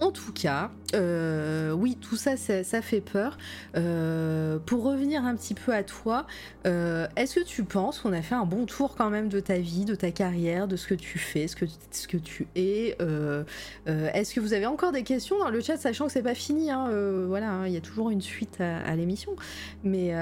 En 0.00 0.10
tout 0.10 0.32
cas, 0.32 0.72
euh, 0.94 1.72
oui, 1.72 1.96
tout 2.00 2.16
ça, 2.16 2.36
ça, 2.36 2.82
fait 2.82 3.00
peur. 3.00 3.38
Euh, 3.76 4.58
pour 4.58 4.84
revenir 4.84 5.24
un 5.24 5.34
petit 5.34 5.54
peu 5.54 5.72
à 5.72 5.82
toi, 5.82 6.26
euh, 6.66 7.06
est-ce 7.16 7.36
que 7.36 7.44
tu 7.44 7.64
penses 7.64 8.00
qu'on 8.00 8.12
a 8.12 8.22
fait 8.22 8.34
un 8.34 8.44
bon 8.44 8.66
tour 8.66 8.94
quand 8.96 9.10
même 9.10 9.28
de 9.28 9.40
ta 9.40 9.58
vie, 9.58 9.84
de 9.84 9.94
ta 9.94 10.10
carrière, 10.10 10.68
de 10.68 10.76
ce 10.76 10.86
que 10.86 10.94
tu 10.94 11.18
fais, 11.18 11.48
ce 11.48 11.56
que, 11.56 11.66
ce 11.90 12.08
que 12.08 12.16
tu 12.16 12.46
es 12.56 12.96
Est-ce 13.86 14.34
que 14.34 14.40
vous 14.40 14.52
avez 14.52 14.66
encore 14.66 14.92
des 14.92 15.02
questions 15.02 15.38
dans 15.38 15.50
le 15.50 15.60
chat, 15.60 15.76
sachant 15.76 16.06
que 16.06 16.12
c'est 16.12 16.22
pas 16.22 16.34
fini 16.34 16.70
hein, 16.70 16.90
Voilà, 17.26 17.50
hein, 17.50 17.66
il 17.66 17.72
y 17.72 17.76
a 17.76 17.80
toujours 17.80 18.10
une 18.10 18.20
suite 18.20 18.60
à, 18.60 18.94
l'émission. 18.96 19.34
Mais, 19.84 20.12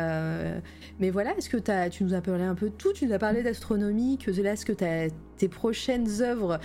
voilà, 1.10 1.36
est-ce 1.36 1.48
que 1.48 1.88
tu 1.88 2.04
nous 2.04 2.14
as 2.14 2.20
parlé 2.20 2.44
un 2.44 2.54
peu 2.54 2.70
de 2.70 2.74
tout 2.74 2.92
Tu 2.92 3.06
nous 3.06 3.12
as 3.12 3.18
parlé 3.18 3.42
d'astronomie, 3.42 4.18
que 4.18 4.30
là, 4.40 4.52
est-ce 4.52 4.66
que 4.66 4.72
tes 4.72 5.48
prochaines 5.48 6.22
œuvres 6.22 6.60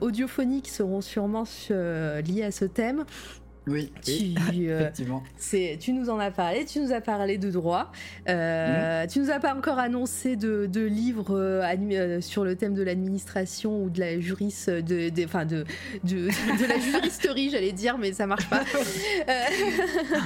audio-phoniques 0.00 0.68
seront 0.68 1.00
sûrement 1.00 1.44
liées 1.70 2.44
à 2.44 2.50
ce 2.50 2.64
thème 2.64 3.04
Oui, 3.68 3.90
oui, 4.06 4.34
tu, 4.52 4.68
euh, 4.70 4.80
effectivement. 4.80 5.22
c'est, 5.36 5.76
tu 5.80 5.92
nous 5.92 6.08
en 6.08 6.18
as 6.20 6.30
parlé, 6.30 6.64
tu 6.64 6.78
nous 6.80 6.92
as 6.92 7.00
parlé 7.00 7.36
de 7.36 7.50
droit, 7.50 7.90
euh, 8.28 9.06
tu 9.08 9.18
nous 9.18 9.30
as 9.30 9.40
pas 9.40 9.54
encore 9.54 9.78
annoncé 9.80 10.36
de, 10.36 10.66
de 10.66 10.82
livres 10.84 11.36
euh, 11.36 11.62
euh, 11.64 12.20
sur 12.20 12.44
le 12.44 12.54
thème 12.54 12.74
de 12.74 12.82
l'administration 12.82 13.82
ou 13.82 13.90
de 13.90 13.98
la 14.00 14.20
juriste, 14.20 14.70
de, 14.70 15.08
de, 15.08 15.24
enfin 15.24 15.44
de, 15.44 15.64
de, 16.04 16.28
de 16.28 16.68
la 16.68 16.78
juristerie, 16.78 17.50
j'allais 17.52 17.72
dire, 17.72 17.98
mais 17.98 18.12
ça 18.12 18.26
marche 18.26 18.48
pas. 18.48 18.62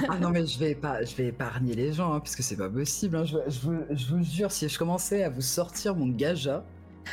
Ah 0.09 0.17
non, 0.19 0.29
mais 0.29 0.45
je 0.45 0.59
vais, 0.59 0.75
pas, 0.75 1.03
je 1.03 1.15
vais 1.15 1.27
épargner 1.27 1.73
les 1.73 1.93
gens, 1.93 2.13
hein, 2.13 2.19
parce 2.19 2.35
que 2.35 2.43
c'est 2.43 2.57
pas 2.57 2.69
possible. 2.69 3.15
hein. 3.17 3.25
Je, 3.25 3.37
je 3.47 3.59
vous, 3.61 3.77
je 3.89 4.05
vous 4.13 4.23
jure, 4.23 4.51
si 4.51 4.67
je 4.69 4.77
commençais 4.77 5.23
à 5.23 5.29
vous 5.29 5.41
sortir 5.41 5.95
mon 5.95 6.07
gaja, 6.07 6.63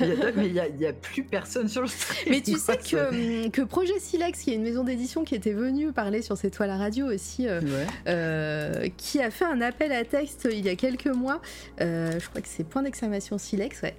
il 0.00 0.06
y 0.08 0.12
a- 0.22 0.32
mais 0.36 0.46
il 0.48 0.80
y 0.80 0.86
a, 0.86 0.92
plus 0.92 1.22
personne 1.24 1.68
sur 1.68 1.82
le 1.82 1.88
stream. 1.88 2.26
Mais 2.30 2.40
tu 2.40 2.52
sais 2.58 2.76
quoi, 2.76 2.76
que, 2.76 3.44
hum, 3.44 3.50
que 3.50 3.62
Projet 3.62 3.98
Silex, 3.98 4.40
qui 4.42 4.52
est 4.52 4.54
une 4.56 4.62
maison 4.62 4.84
d'édition 4.84 5.24
qui 5.24 5.34
était 5.34 5.52
venue 5.52 5.92
parler 5.92 6.22
sur 6.22 6.36
cette 6.36 6.54
toile 6.54 6.70
à 6.70 6.76
radio 6.76 7.06
aussi, 7.06 7.46
euh, 7.48 7.60
Ouais. 7.60 7.86
euh, 8.08 8.88
qui 8.96 9.20
a 9.20 9.30
fait 9.30 9.44
un 9.46 9.60
appel 9.60 9.92
à 9.92 10.04
texte 10.04 10.48
il 10.50 10.64
y 10.64 10.68
a 10.68 10.76
quelques 10.76 11.06
mois, 11.06 11.40
euh, 11.80 12.12
je 12.18 12.28
crois 12.28 12.40
que 12.40 12.48
c'est 12.48 12.64
point 12.64 12.82
d'exclamation 12.82 13.38
Silex, 13.38 13.82
ouais. 13.82 13.94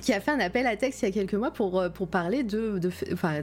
Qui 0.00 0.12
a 0.12 0.20
fait 0.20 0.30
un 0.30 0.40
appel 0.40 0.66
à 0.66 0.76
texte 0.76 1.02
il 1.02 1.06
y 1.06 1.08
a 1.08 1.12
quelques 1.12 1.34
mois 1.34 1.50
pour, 1.52 1.78
euh, 1.80 1.88
pour 1.88 2.08
parler 2.08 2.42
de, 2.42 2.78
de, 2.78 2.90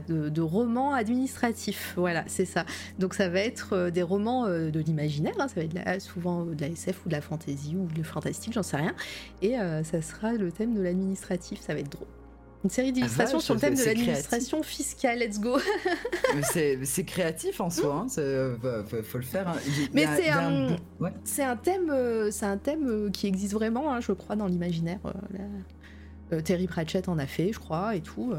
de, 0.08 0.28
de 0.28 0.40
romans 0.42 0.92
administratifs. 0.94 1.94
Voilà, 1.96 2.24
c'est 2.26 2.44
ça. 2.44 2.64
Donc 2.98 3.14
ça 3.14 3.28
va 3.28 3.40
être 3.40 3.74
euh, 3.74 3.90
des 3.90 4.02
romans 4.02 4.46
euh, 4.46 4.70
de 4.70 4.80
l'imaginaire, 4.80 5.34
hein, 5.38 5.48
ça 5.48 5.54
va 5.56 5.62
être 5.62 5.74
la- 5.74 6.00
souvent 6.00 6.44
de 6.44 6.60
la 6.60 6.68
SF 6.68 7.04
ou 7.06 7.08
de 7.08 7.14
la 7.14 7.20
fantasy 7.20 7.76
ou 7.76 7.86
de 7.86 8.02
fantastique, 8.02 8.52
j'en 8.52 8.62
sais 8.62 8.76
rien. 8.76 8.94
Et 9.42 9.58
euh, 9.58 9.82
ça 9.84 10.02
sera 10.02 10.32
le 10.32 10.50
thème 10.50 10.74
de 10.74 10.82
l'administratif, 10.82 11.60
ça 11.60 11.74
va 11.74 11.80
être 11.80 11.90
drôle. 11.92 12.06
Une 12.62 12.68
série 12.68 12.92
d'illustrations 12.92 13.38
vache, 13.38 13.44
sur 13.46 13.54
le 13.54 13.60
thème 13.60 13.74
de 13.74 13.82
l'administration 13.84 14.62
fiscale, 14.62 15.18
let's 15.20 15.40
go 15.40 15.56
c'est 16.84 17.04
créatif 17.04 17.58
en 17.60 17.70
soi, 17.70 17.94
hein, 18.02 18.06
c'est- 18.08 18.20
euh, 18.20 18.56
faut, 18.84 19.02
faut 19.02 19.18
le 19.18 19.24
faire. 19.24 19.48
hein. 19.48 19.56
Il 19.66 19.88
Mais 19.94 20.02
il 20.02 20.08
c'est 20.16 20.26
il 20.26 20.30
un- 20.30 20.66
bon- 20.68 20.76
ouais. 21.06 21.12
Un 21.42 21.56
thème, 21.56 21.90
un 22.42 22.56
thème 22.58 23.10
qui 23.12 23.26
existe 23.26 23.54
vraiment, 23.54 23.90
hein, 23.92 24.00
je 24.00 24.12
crois, 24.12 24.36
dans 24.36 24.46
l'imaginaire. 24.46 24.98
euh, 25.06 25.10
Terry 26.44 26.66
Pratchett 26.66 27.08
en 27.08 27.18
a 27.18 27.26
fait, 27.26 27.52
je 27.52 27.58
crois, 27.58 27.96
et 27.96 28.00
tout. 28.00 28.34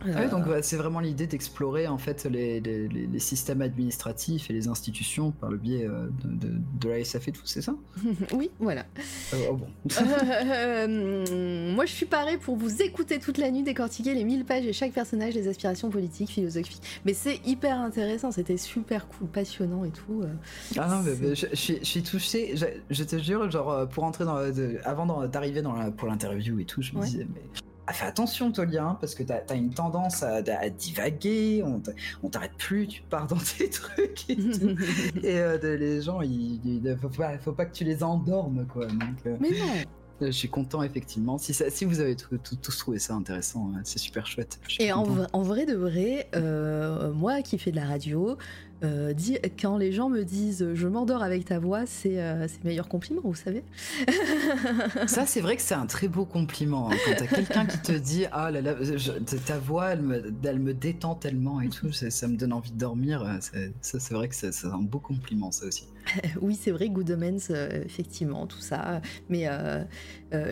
Ah 0.00 0.06
ouais, 0.06 0.16
Euh, 0.16 0.28
donc 0.30 0.46
ouais, 0.46 0.62
c'est 0.62 0.76
vraiment 0.76 1.00
l'idée 1.00 1.26
d'explorer 1.26 1.88
en 1.88 1.98
fait 1.98 2.24
les, 2.24 2.60
les- 2.60 2.86
les- 2.88 3.06
les 3.06 3.18
systèmes 3.18 3.62
administratifs 3.62 4.48
et 4.48 4.52
les 4.52 4.68
institutions 4.68 5.32
par 5.32 5.50
le 5.50 5.56
biais 5.56 5.86
euh, 5.86 6.08
de, 6.24 6.46
de, 6.48 6.54
de 6.80 6.88
la 6.88 6.98
SF 7.00 7.28
et 7.28 7.32
tout, 7.32 7.42
c'est 7.44 7.62
ça? 7.62 7.74
Oui, 8.32 8.50
voilà. 8.60 8.84
Euh, 9.34 9.46
Oh 9.50 9.56
bon. 9.56 9.66
Euh, 10.68 11.72
moi, 11.74 11.84
je 11.86 11.92
suis 11.92 12.06
parée 12.06 12.38
pour 12.38 12.56
vous 12.56 12.82
écouter 12.82 13.18
toute 13.18 13.38
la 13.38 13.50
nuit, 13.50 13.62
décortiquer 13.62 14.14
les 14.14 14.24
1000 14.24 14.44
pages 14.44 14.66
et 14.66 14.72
chaque 14.72 14.92
personnage, 14.92 15.34
les 15.34 15.48
aspirations 15.48 15.90
politiques, 15.90 16.30
philosophiques. 16.30 16.82
Mais 17.04 17.12
c'est 17.14 17.40
hyper 17.46 17.78
intéressant, 17.78 18.30
c'était 18.30 18.56
super 18.56 19.06
cool, 19.08 19.28
passionnant 19.28 19.84
et 19.84 19.90
tout. 19.90 20.22
Ah 20.76 20.88
non, 20.88 21.02
mais, 21.02 21.14
C'est- 21.14 21.20
mais 21.22 21.34
je, 21.34 21.46
je 21.50 21.56
suis, 21.56 21.78
je 21.80 21.84
suis 21.84 22.02
touché. 22.02 22.56
Je, 22.56 22.66
je 22.90 23.04
te 23.04 23.18
jure, 23.18 23.50
genre, 23.50 23.88
pour 23.88 24.04
entrer 24.04 24.24
dans. 24.24 24.36
de- 24.50 24.78
avant 24.84 25.26
d'arriver 25.26 25.62
dans 25.62 25.74
la- 25.74 25.90
pour 25.90 26.08
l'interview 26.08 26.58
et 26.60 26.64
tout, 26.64 26.82
je 26.82 26.92
me 26.94 27.00
Ouais. 27.00 27.06
disais, 27.06 27.26
mais. 27.34 27.42
Ah, 27.90 27.92
fais 27.94 28.04
attention, 28.04 28.52
Tolia, 28.52 28.84
hein, 28.84 28.98
parce 29.00 29.14
que 29.14 29.22
t'as 29.22 29.38
as 29.48 29.54
une 29.54 29.70
tendance 29.70 30.22
à, 30.22 30.36
à 30.36 30.68
divaguer, 30.68 31.64
on 32.22 32.28
t'arrête 32.28 32.52
plus, 32.58 32.86
tu 32.86 33.00
pars 33.08 33.26
dans 33.26 33.38
tes 33.38 33.70
trucs 33.70 34.28
et 34.28 34.36
tout. 34.36 34.76
et 35.22 35.38
euh, 35.40 35.56
de- 35.56 35.68
les 35.68 36.02
gens, 36.02 36.20
il, 36.20 36.60
il- 36.66 36.98
faut, 37.00 37.08
pas, 37.08 37.38
faut 37.38 37.52
pas 37.52 37.64
que 37.64 37.72
tu 37.74 37.84
les 37.84 38.02
endormes, 38.02 38.66
quoi. 38.66 38.86
Donc, 38.88 39.00
euh, 39.26 39.36
Mais 39.40 39.50
non 39.50 39.56
je 40.20 40.32
suis 40.32 40.48
content, 40.48 40.82
effectivement. 40.82 41.38
Si, 41.38 41.54
ça- 41.54 41.70
si 41.70 41.84
vous 41.84 42.00
avez 42.00 42.16
tout- 42.16 42.36
tout- 42.38 42.56
tous 42.56 42.76
trouvé 42.76 42.98
ça 42.98 43.14
intéressant, 43.14 43.70
hein, 43.74 43.80
c'est 43.84 44.00
super 44.00 44.26
chouette. 44.26 44.58
Et 44.80 44.92
en, 44.92 45.04
vrai- 45.04 45.28
en 45.32 45.42
vrai 45.42 45.64
de 45.64 45.74
vrai, 45.76 46.28
euh, 46.34 47.12
moi 47.12 47.40
qui 47.40 47.56
fais 47.56 47.70
de 47.70 47.76
la 47.76 47.86
radio, 47.86 48.36
euh, 48.84 49.12
quand 49.60 49.76
les 49.76 49.92
gens 49.92 50.08
me 50.08 50.22
disent 50.24 50.66
je 50.74 50.86
m'endors 50.88 51.22
avec 51.22 51.44
ta 51.44 51.58
voix, 51.58 51.84
c'est 51.86 52.20
euh, 52.20 52.46
le 52.62 52.68
meilleur 52.68 52.88
compliment, 52.88 53.22
vous 53.24 53.34
savez. 53.34 53.64
Ça, 55.06 55.26
c'est 55.26 55.40
vrai 55.40 55.56
que 55.56 55.62
c'est 55.62 55.74
un 55.74 55.86
très 55.86 56.08
beau 56.08 56.24
compliment. 56.24 56.90
hein, 56.90 56.96
quand 57.04 57.12
t'as 57.18 57.26
quelqu'un 57.26 57.66
qui 57.66 57.78
te 57.78 57.92
dit 57.92 58.24
Ah 58.32 58.50
là 58.50 58.60
là, 58.60 58.74
je- 58.80 59.12
ta 59.36 59.58
voix, 59.58 59.88
elle 59.90 60.02
me, 60.02 60.32
elle 60.44 60.58
me 60.60 60.74
détend 60.74 61.14
tellement 61.14 61.60
et 61.60 61.68
tout, 61.68 61.92
ça, 61.92 62.10
ça 62.10 62.28
me 62.28 62.36
donne 62.36 62.52
envie 62.52 62.70
de 62.72 62.78
dormir. 62.78 63.22
euh, 63.22 63.68
Ça, 63.80 63.98
c'est 64.00 64.14
vrai 64.14 64.28
que 64.28 64.34
c'est 64.34 64.50
un 64.64 64.78
beau 64.82 64.98
compliment, 65.00 65.50
ça 65.50 65.66
aussi. 65.66 65.86
oui, 66.40 66.58
c'est 66.58 66.70
vrai, 66.70 66.88
Good 66.88 67.10
Omens, 67.10 67.48
euh, 67.50 67.82
effectivement, 67.84 68.46
tout 68.46 68.60
ça. 68.60 69.02
Mais, 69.28 69.46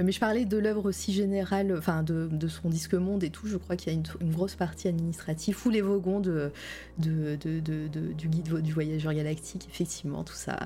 mais 0.03 0.13
je 0.13 0.21
parlais 0.21 0.45
de 0.45 0.57
l'œuvre 0.59 0.85
aussi 0.87 1.13
générale, 1.15 1.75
enfin 1.79 2.03
de, 2.03 2.29
de 2.31 2.49
son 2.49 2.69
disque 2.69 2.93
monde 2.95 3.25
et 3.25 3.31
tout. 3.31 3.47
Je 3.47 3.57
crois 3.57 3.77
qu'il 3.77 3.93
y 3.93 3.97
a 3.97 3.99
une, 3.99 4.05
une 4.21 4.33
grosse 4.35 4.55
partie 4.55 4.89
administrative 4.89 5.57
ou 5.65 5.71
les 5.71 5.81
de- 7.37 7.61
de- 7.61 7.89
de- 7.89 8.13
du 8.17 8.29
guide 8.29 8.53
du 8.61 8.73
voyageur 8.73 9.13
galactique, 9.15 9.67
effectivement, 9.71 10.25
tout 10.25 10.35
ça. 10.35 10.59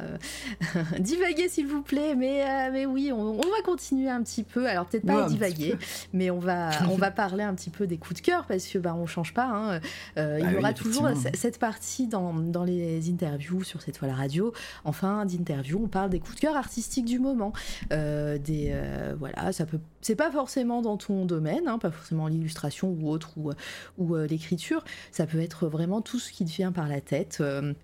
euh. 0.76 0.82
divaguer, 0.98 1.48
s'il 1.48 1.66
vous 1.66 1.82
plaît, 1.82 2.14
mais, 2.14 2.42
euh, 2.42 2.70
mais 2.72 2.86
oui, 2.86 3.10
on, 3.12 3.20
on 3.38 3.40
va 3.50 3.62
continuer 3.64 4.08
un 4.08 4.22
petit 4.22 4.42
peu. 4.44 4.66
Alors, 4.68 4.86
peut-être 4.86 5.06
pas 5.06 5.22
Ouais, 5.24 5.28
divaguer, 5.28 5.76
mais 6.12 6.30
on 6.30 6.38
va, 6.38 6.70
on 6.90 6.96
va 6.96 7.10
parler 7.10 7.42
un 7.44 7.54
petit 7.54 7.70
peu 7.70 7.86
des 7.86 7.98
coups 7.98 8.20
de 8.20 8.26
cœur 8.26 8.46
parce 8.46 8.66
que 8.66 8.78
bah, 8.78 8.94
on 8.98 9.06
change 9.06 9.34
pas. 9.34 9.46
hein. 9.46 9.80
Euh, 10.18 10.38
il 10.38 10.44
Bah 10.44 10.50
y 10.50 10.54
oui, 10.54 10.58
aura 10.60 10.72
toujours 10.72 11.08
cette 11.34 11.58
partie 11.58 12.06
dans, 12.06 12.32
dans 12.34 12.64
les 12.64 13.08
interviews 13.10 13.62
sur 13.64 13.82
cette 13.82 13.98
toile 13.98 14.12
radio. 14.12 14.52
En 14.84 14.92
fin 14.92 15.24
d'interview, 15.26 15.80
on 15.84 15.88
parle 15.88 16.10
des 16.10 16.20
coups 16.20 16.36
de 16.36 16.40
cœur 16.40 16.56
artistiques 16.56 17.04
du 17.06 17.18
moment. 17.18 17.52
Des, 17.90 18.74
voilà, 19.18 19.52
ça 19.52 19.66
peut, 19.66 19.78
c'est 20.00 20.14
pas 20.16 20.30
forcément 20.30 20.82
dans 20.82 20.96
ton 20.96 21.24
domaine, 21.24 21.66
hein, 21.66 21.78
pas 21.78 21.90
forcément 21.90 22.26
l'illustration 22.28 22.88
ou 23.00 23.08
autre 23.10 23.30
ou, 23.36 23.50
ou 23.98 24.14
euh, 24.16 24.26
l'écriture. 24.26 24.84
Ça 25.12 25.26
peut 25.26 25.40
être 25.40 25.66
vraiment 25.66 26.00
tout 26.00 26.18
ce 26.18 26.32
qui 26.32 26.44
te 26.44 26.50
vient 26.50 26.72
par 26.72 26.88
la 26.88 27.00
tête. 27.00 27.38
Um. 27.40 27.76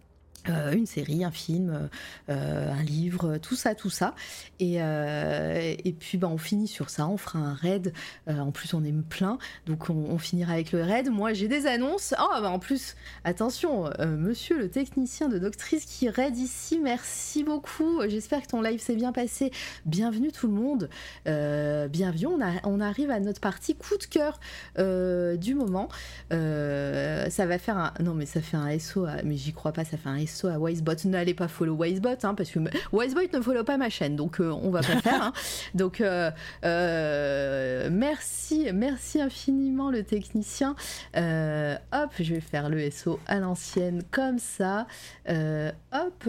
Euh, 0.49 0.67
euh, 0.67 0.73
une 0.73 0.87
série, 0.87 1.25
un 1.25 1.31
film, 1.31 1.89
euh, 2.29 2.73
un 2.73 2.83
livre, 2.83 3.39
tout 3.39 3.55
ça, 3.57 3.75
tout 3.75 3.91
ça. 3.91 4.15
Et, 4.59 4.77
euh, 4.81 5.75
et 5.85 5.93
puis 5.93 6.19
bah, 6.19 6.29
on 6.29 6.39
finit 6.39 6.69
sur 6.69 6.91
ça, 6.91 7.09
on 7.09 7.17
fera 7.17 7.39
un 7.39 7.55
raid. 7.55 7.93
Euh, 8.29 8.39
en 8.39 8.51
plus, 8.53 8.75
on 8.75 8.85
est 8.85 8.93
plein, 8.93 9.39
donc 9.67 9.91
on, 9.91 10.17
finira 10.19 10.55
avec 10.55 10.73
le 10.73 10.83
raid. 10.83 11.11
Moi, 11.11 11.35
j'ai 11.35 11.49
des 11.49 11.67
annonces. 11.67 12.15
Oh, 12.19 12.41
bah, 12.41 12.51
en 12.51 12.59
plus, 12.59 12.97
attention, 13.25 13.91
euh, 14.01 14.17
monsieur 14.17 14.59
le 14.59 14.71
technicien 14.71 15.29
de 15.29 15.39
Doctrice 15.39 15.85
qui 15.85 16.09
raid 16.09 16.37
ici, 16.37 16.81
merci 16.83 17.45
beaucoup. 17.45 18.01
J'espère 18.09 18.43
que 18.43 18.49
ton 18.49 18.63
live 18.63 18.81
s'est 18.81 18.97
bien 18.97 19.13
passé. 19.13 19.51
Bienvenue 19.85 20.33
tout 20.33 20.47
le 20.47 20.55
monde. 20.55 20.89
Euh, 21.29 21.89
bienvenue, 21.89 22.27
on, 22.65 22.81
arrive 22.81 23.11
à 23.11 23.21
notre 23.21 23.41
partie 23.41 23.75
coup 23.75 23.97
de 23.99 24.05
cœur 24.05 24.41
euh, 24.79 25.37
du 25.37 25.55
moment. 25.55 25.89
Euh, 26.33 27.29
ça 27.31 27.47
va 27.47 27.59
faire 27.59 27.77
un. 27.77 27.93
Non, 28.01 28.15
mais 28.15 28.27
ça 28.27 28.41
fait 28.41 28.57
un 28.57 28.79
SO, 28.79 29.07
mais 29.25 29.37
j'y 29.37 29.53
crois 29.53 29.73
pas, 29.73 29.85
ça 29.85 29.97
fait 29.97 30.09
un 30.09 30.25
SO 30.27 30.36
à 30.45 30.59
Wisebot. 30.59 30.93
N'allez 31.07 31.35
pas 31.35 31.49
follow 31.49 31.75
Wisebot, 31.83 32.09
hein, 32.23 32.35
parce 32.35 32.51
que 32.51 32.59
Wisebot 32.93 33.33
ne 33.33 33.41
follow 33.41 33.65
pas 33.65 33.77
ma 33.77 33.89
chaîne, 33.89 34.17
donc 34.17 34.41
euh, 34.41 34.51
on 34.51 34.71
va 34.71 34.81
pas 34.81 35.01
faire. 35.01 35.23
hein. 35.23 35.33
Donc, 35.75 36.01
euh, 36.01 36.31
euh, 36.65 37.89
merci, 37.91 38.69
merci 38.73 39.21
infiniment 39.21 39.91
le 39.91 40.03
technicien. 40.03 40.77
Hop, 41.15 42.11
je 42.19 42.35
vais 42.35 42.41
faire 42.41 42.69
le 42.69 42.91
SO 42.91 43.19
à 43.27 43.39
l'ancienne, 43.39 44.03
comme 44.11 44.39
ça. 44.39 44.87
Hop, 45.29 46.29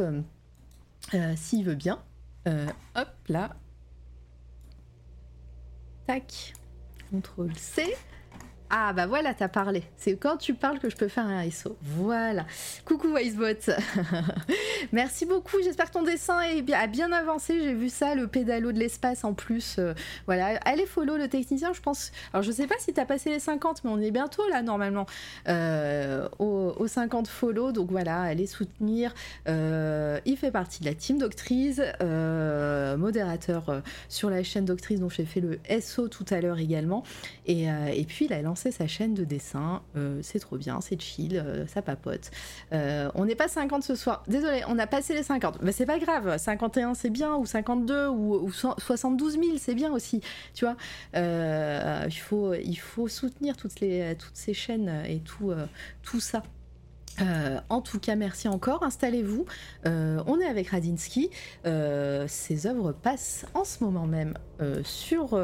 s'il 1.36 1.66
veut 1.66 1.76
bien. 1.76 2.00
Hop, 2.46 3.10
là. 3.28 3.56
Tac. 6.08 6.54
CTRL 7.12 7.52
C. 7.58 7.96
Ah 8.70 8.92
bah 8.92 9.08
voilà, 9.08 9.34
t'as 9.34 9.48
parlé. 9.48 9.84
C'est 9.96 10.18
quand 10.18 10.36
tu 10.36 10.54
parles 10.54 10.80
que 10.80 10.90
je 10.90 10.98
peux 10.98 11.08
faire 11.08 11.26
un 11.26 11.50
SO. 11.50 11.78
Voilà. 11.82 12.46
Coucou 12.84 13.16
Wisebot. 13.16 13.72
Merci 14.92 15.26
beaucoup. 15.26 15.56
J'espère 15.64 15.86
que 15.86 15.94
ton 15.94 16.04
dessin 16.04 16.42
est 16.42 16.74
a 16.74 16.88
bien 16.88 17.14
avancé. 17.14 17.62
J'ai 17.64 17.74
vu 17.74 17.88
ça, 17.88 18.14
le 18.14 18.28
pédalo 18.28 18.74
de 18.74 18.80
l'espace 18.80 19.24
en 19.24 19.34
plus. 19.34 19.78
Euh, 19.80 19.94
voilà. 20.26 20.60
Allez 20.66 20.86
follow 20.86 21.16
le 21.16 21.30
technicien, 21.30 21.72
je 21.72 21.80
pense. 21.80 22.12
Alors 22.34 22.44
je 22.44 22.52
sais 22.52 22.68
pas 22.68 22.76
si 22.78 22.92
t'as 22.92 23.06
passé 23.06 23.30
les 23.30 23.40
50, 23.40 23.86
mais 23.86 23.90
on 23.90 24.02
est 24.02 24.12
bientôt 24.12 24.44
là 24.50 24.62
normalement 24.62 25.06
euh, 25.48 26.28
aux, 26.38 26.74
aux 26.78 26.88
50 26.88 27.30
follow. 27.30 27.72
Donc 27.72 27.90
voilà, 27.90 28.20
allez 28.20 28.48
soutenir. 28.48 29.14
Euh, 29.48 30.20
il 30.26 30.36
fait 30.36 30.52
partie 30.52 30.82
de 30.82 30.86
la 30.86 30.94
team 30.94 31.20
Doctrice, 31.20 31.82
modérateur 32.02 33.82
sur 34.10 34.30
la 34.30 34.44
chaîne 34.44 34.66
Doctrice 34.66 35.00
dont 35.00 35.10
j'ai 35.10 35.26
fait 35.26 35.40
le 35.40 35.58
SO 35.80 36.10
tout 36.10 36.26
à 36.32 36.42
l'heure 36.42 36.60
également. 36.60 37.04
Et, 37.46 37.68
et 37.68 38.04
puis 38.06 38.26
il 38.26 38.34
a 38.34 38.42
lancé 38.42 38.57
sa 38.72 38.88
chaîne 38.88 39.14
de 39.14 39.24
dessin. 39.24 39.82
Euh, 39.96 40.20
c'est 40.22 40.40
trop 40.40 40.58
bien, 40.58 40.82
c'est 40.82 41.00
chill, 41.02 41.38
euh, 41.38 41.66
ça 41.68 41.82
papote. 41.82 42.32
Euh, 42.74 43.10
on 43.16 43.26
n'est 43.26 43.36
pas 43.36 43.48
50 43.48 43.84
ce 43.84 43.96
soir. 43.96 44.24
Désolé, 44.28 44.64
on 44.68 44.78
a 44.80 44.88
passé 44.88 45.14
les 45.14 45.24
50. 45.24 45.62
Mais 45.62 45.72
c'est 45.72 45.86
pas 45.86 46.00
grave. 46.00 46.38
51 46.38 46.94
c'est 46.94 47.10
bien, 47.10 47.36
ou 47.36 47.46
52, 47.46 48.08
ou, 48.08 48.34
ou 48.46 48.52
so- 48.52 48.76
72 48.78 49.34
000 49.34 49.46
c'est 49.58 49.76
bien 49.76 49.92
aussi. 49.94 50.22
Tu 50.54 50.66
vois, 50.66 50.76
Euh, 51.16 52.04
il, 52.08 52.12
faut, 52.20 52.54
il 52.54 52.76
faut 52.76 53.08
soutenir 53.08 53.56
toutes, 53.58 53.80
les, 53.80 54.16
toutes 54.18 54.36
ces 54.36 54.54
chaînes 54.54 55.04
et 55.08 55.20
tout, 55.20 55.54
tout 56.04 56.20
ça. 56.20 56.44
Euh, 57.22 57.60
en 57.70 57.82
tout 57.82 58.00
cas, 58.00 58.16
merci 58.16 58.48
encore. 58.48 58.84
Installez-vous. 58.84 59.46
Euh, 59.86 60.22
on 60.28 60.40
est 60.40 60.46
avec 60.46 60.70
Radinsky. 60.70 61.30
Euh, 61.66 62.26
ses 62.28 62.68
œuvres 62.68 62.92
passent 62.92 63.46
en 63.54 63.64
ce 63.64 63.84
moment 63.84 64.06
même 64.06 64.34
sur, 64.84 65.40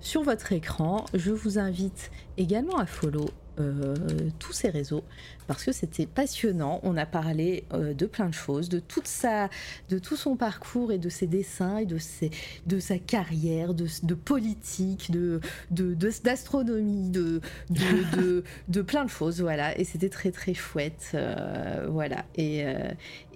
sur 0.00 0.22
votre 0.22 0.52
écran. 0.52 1.06
Je 1.14 1.30
vous 1.30 1.58
invite 1.58 2.10
également 2.36 2.76
à 2.76 2.84
follow 2.84 3.26
euh, 3.60 3.94
tous 4.38 4.52
ces 4.52 4.68
réseaux 4.68 5.04
parce 5.46 5.64
que 5.64 5.72
c'était 5.72 6.06
passionnant. 6.06 6.80
On 6.84 6.96
a 6.96 7.06
parlé 7.06 7.64
euh, 7.72 7.92
de 7.92 8.06
plein 8.06 8.28
de 8.28 8.34
choses, 8.34 8.68
de 8.68 8.78
toute 8.78 9.06
sa, 9.08 9.50
de 9.88 9.98
tout 9.98 10.16
son 10.16 10.36
parcours 10.36 10.92
et 10.92 10.98
de 10.98 11.08
ses 11.08 11.26
dessins 11.26 11.78
et 11.78 11.86
de, 11.86 11.98
ses, 11.98 12.30
de 12.66 12.78
sa 12.78 12.98
carrière, 12.98 13.74
de, 13.74 13.86
de 14.02 14.14
politique, 14.14 15.10
de, 15.10 15.40
d'astronomie, 15.70 17.10
de, 17.10 17.40
de, 17.70 18.16
de, 18.16 18.44
de 18.68 18.82
plein 18.82 19.04
de 19.04 19.10
choses. 19.10 19.40
Voilà, 19.40 19.76
et 19.78 19.84
c'était 19.84 20.08
très 20.08 20.30
très 20.30 20.54
chouette. 20.54 21.10
euh, 21.14 21.86
voilà, 21.90 22.24
et, 22.36 22.64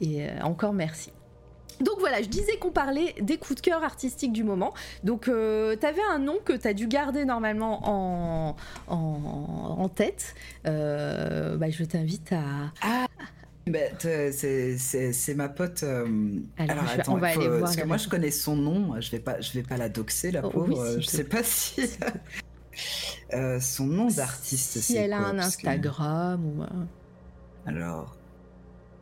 et 0.00 0.28
encore 0.42 0.72
merci. 0.72 1.10
Donc 1.80 1.98
voilà, 1.98 2.22
je 2.22 2.28
disais 2.28 2.56
qu'on 2.58 2.70
parlait 2.70 3.14
des 3.20 3.36
coups 3.38 3.56
de 3.56 3.60
cœur 3.60 3.82
artistiques 3.82 4.32
du 4.32 4.44
moment. 4.44 4.72
Donc 5.02 5.28
euh, 5.28 5.76
t'avais 5.76 6.02
un 6.10 6.18
nom 6.18 6.36
que 6.44 6.52
t'as 6.52 6.72
dû 6.72 6.86
garder 6.86 7.24
normalement 7.24 7.80
en, 7.88 8.56
en, 8.88 9.76
en 9.78 9.88
tête. 9.88 10.34
Euh, 10.66 11.56
bah, 11.56 11.70
je 11.70 11.84
t'invite 11.84 12.32
à... 12.32 13.06
Bah, 13.66 13.78
t'es- 13.98 14.30
c'est- 14.32 15.34
ma 15.34 15.48
pote. 15.48 15.82
euh, 15.84 16.06
Alors, 16.58 16.86
je 16.86 16.96
vais- 16.98 17.08
on 17.08 17.16
va 17.16 17.30
faut- 17.30 17.40
aller 17.40 17.48
voir, 17.48 17.60
Parce 17.60 17.76
que 17.76 17.84
moi, 17.86 17.96
je 17.96 18.08
connais 18.10 18.30
son 18.30 18.56
nom. 18.56 19.00
Je 19.00 19.10
vais 19.10 19.20
pas, 19.20 19.40
je 19.40 19.52
vais 19.54 19.62
pas 19.62 19.78
la 19.78 19.88
doxer, 19.88 20.30
la 20.32 20.44
Oh, 20.46 20.50
pauvre. 20.50 20.84
oui, 20.96 21.00
je 21.02 21.06
sais 21.06 21.24
pas 21.24 21.42
si. 21.42 21.80
Son 23.60 23.86
nom 23.86 24.08
d'artiste, 24.08 24.80
Si 24.80 24.96
elle 24.96 25.12
a 25.14 25.18
un 25.28 25.32
que- 25.32 25.38
Instagram 25.40 26.44
ou... 26.44 26.62
Alors, 27.66 28.16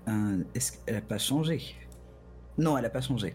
un- 0.07 0.39
est-ce 0.55 0.73
qu'elle 0.73 0.97
a 0.97 1.01
pas 1.01 1.19
changé? 1.19 1.75
Non, 2.63 2.79
elle 2.79 2.85
a 2.85 2.91
pas 2.91 3.01
changé. 3.01 3.35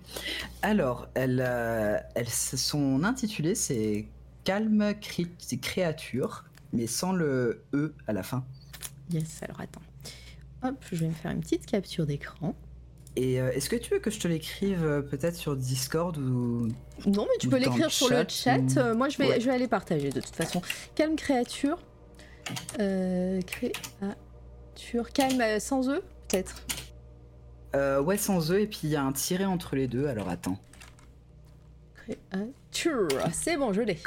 Alors, 0.61 1.09
elle, 1.13 1.43
euh, 1.45 1.97
elle, 2.15 2.29
son 2.29 3.03
intitulé, 3.03 3.55
c'est 3.55 4.07
Calme 4.45 4.93
Cré- 5.01 5.27
Créature, 5.61 6.45
mais 6.71 6.87
sans 6.87 7.11
le 7.11 7.61
E 7.73 7.93
à 8.07 8.13
la 8.13 8.23
fin. 8.23 8.45
Yes, 9.11 9.43
alors 9.43 9.59
attends. 9.59 9.81
Hop, 10.63 10.75
je 10.91 10.95
vais 10.95 11.07
me 11.07 11.13
faire 11.13 11.31
une 11.31 11.41
petite 11.41 11.65
capture 11.65 12.05
d'écran. 12.05 12.55
Et 13.17 13.41
euh, 13.41 13.51
est-ce 13.51 13.69
que 13.69 13.75
tu 13.75 13.91
veux 13.93 13.99
que 13.99 14.11
je 14.11 14.19
te 14.19 14.27
l'écrive 14.29 14.85
euh, 14.85 15.01
peut-être 15.01 15.35
sur 15.35 15.57
Discord 15.57 16.17
ou 16.17 16.67
Non, 17.05 17.27
mais 17.29 17.37
tu 17.39 17.49
peux 17.49 17.57
l'écrire 17.57 17.91
sur 17.91 18.09
le 18.09 18.23
chat, 18.29 18.59
ou- 18.59 18.79
Euh, 18.79 18.95
moi, 18.95 19.09
je 19.09 19.17
vais, 19.17 19.27
Ouais. 19.27 19.41
je 19.41 19.45
vais 19.47 19.53
aller 19.53 19.67
partager 19.67 20.09
de 20.09 20.21
toute 20.21 20.35
façon. 20.35 20.61
Calme 20.95 21.15
créature. 21.17 21.79
Créature. 22.77 23.71
Calme 25.13 25.43
sans 25.59 25.89
eux, 25.89 26.01
peut-être? 26.29 26.63
Euh, 27.75 28.01
ouais, 28.01 28.17
sans 28.17 28.51
E, 28.51 28.59
et 28.61 28.67
puis 28.67 28.79
il 28.83 28.89
y 28.89 28.95
a 28.95 29.03
un 29.03 29.11
tiret 29.11 29.45
entre 29.45 29.75
les 29.75 29.87
deux, 29.87 30.07
alors 30.07 30.29
attends. 30.29 30.57
Créature. 31.95 33.07
C'est 33.33 33.57
bon, 33.57 33.73
je 33.73 33.81
l'ai. 33.81 33.97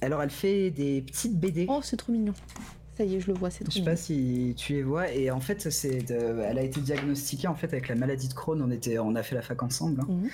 Alors, 0.00 0.22
elle 0.22 0.30
fait 0.30 0.70
des 0.70 1.02
petites 1.02 1.38
BD. 1.38 1.66
Oh, 1.68 1.80
c'est 1.82 1.96
trop 1.96 2.12
mignon. 2.12 2.34
Ça 2.96 3.04
y 3.04 3.16
est, 3.16 3.20
je 3.20 3.26
le 3.28 3.34
vois, 3.34 3.50
c'est 3.50 3.64
trop 3.64 3.70
Je 3.70 3.74
sais 3.74 3.80
mignon. 3.80 3.92
pas 3.92 3.96
si 3.96 4.54
tu 4.56 4.74
les 4.74 4.82
vois, 4.82 5.10
et 5.10 5.30
en 5.30 5.40
fait, 5.40 5.70
c'est 5.70 6.02
de- 6.02 6.40
elle 6.42 6.58
a 6.58 6.62
été 6.62 6.80
diagnostiquée 6.80 7.48
en 7.48 7.54
fait 7.54 7.66
avec 7.66 7.88
la 7.88 7.94
maladie 7.96 8.28
de 8.28 8.34
Crohn. 8.34 8.60
On 8.62 8.70
était, 8.70 8.98
on 8.98 9.14
a 9.14 9.22
fait 9.22 9.34
la 9.34 9.42
fac 9.42 9.62
ensemble. 9.62 10.00
hein. 10.02 10.06
Mhm. 10.08 10.30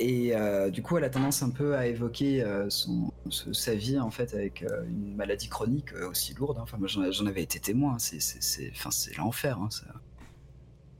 Et 0.00 0.36
euh, 0.36 0.70
du 0.70 0.80
coup, 0.80 0.96
elle 0.96 1.02
a 1.02 1.10
tendance 1.10 1.42
un 1.42 1.50
peu 1.50 1.76
à 1.76 1.88
évoquer 1.88 2.40
euh, 2.42 2.70
son, 2.70 3.12
ce- 3.30 3.52
sa 3.52 3.74
vie 3.74 3.98
en 3.98 4.12
fait 4.12 4.32
avec 4.32 4.62
euh, 4.62 4.84
une 4.86 5.16
maladie 5.16 5.48
chronique 5.48 5.92
aussi 6.08 6.34
lourde. 6.34 6.56
hein. 6.58 6.62
Enfin, 6.62 6.76
moi, 6.78 6.86
j'en 6.86 7.26
avais 7.26 7.42
été 7.42 7.58
témoin. 7.58 7.98
C'est, 7.98 8.20
c'est, 8.20 8.40
c'est- 8.42 8.70
enfin, 8.72 8.92
c'est 8.92 9.16
l'enfer. 9.16 9.58
hein, 9.60 9.68
ça. 9.70 9.86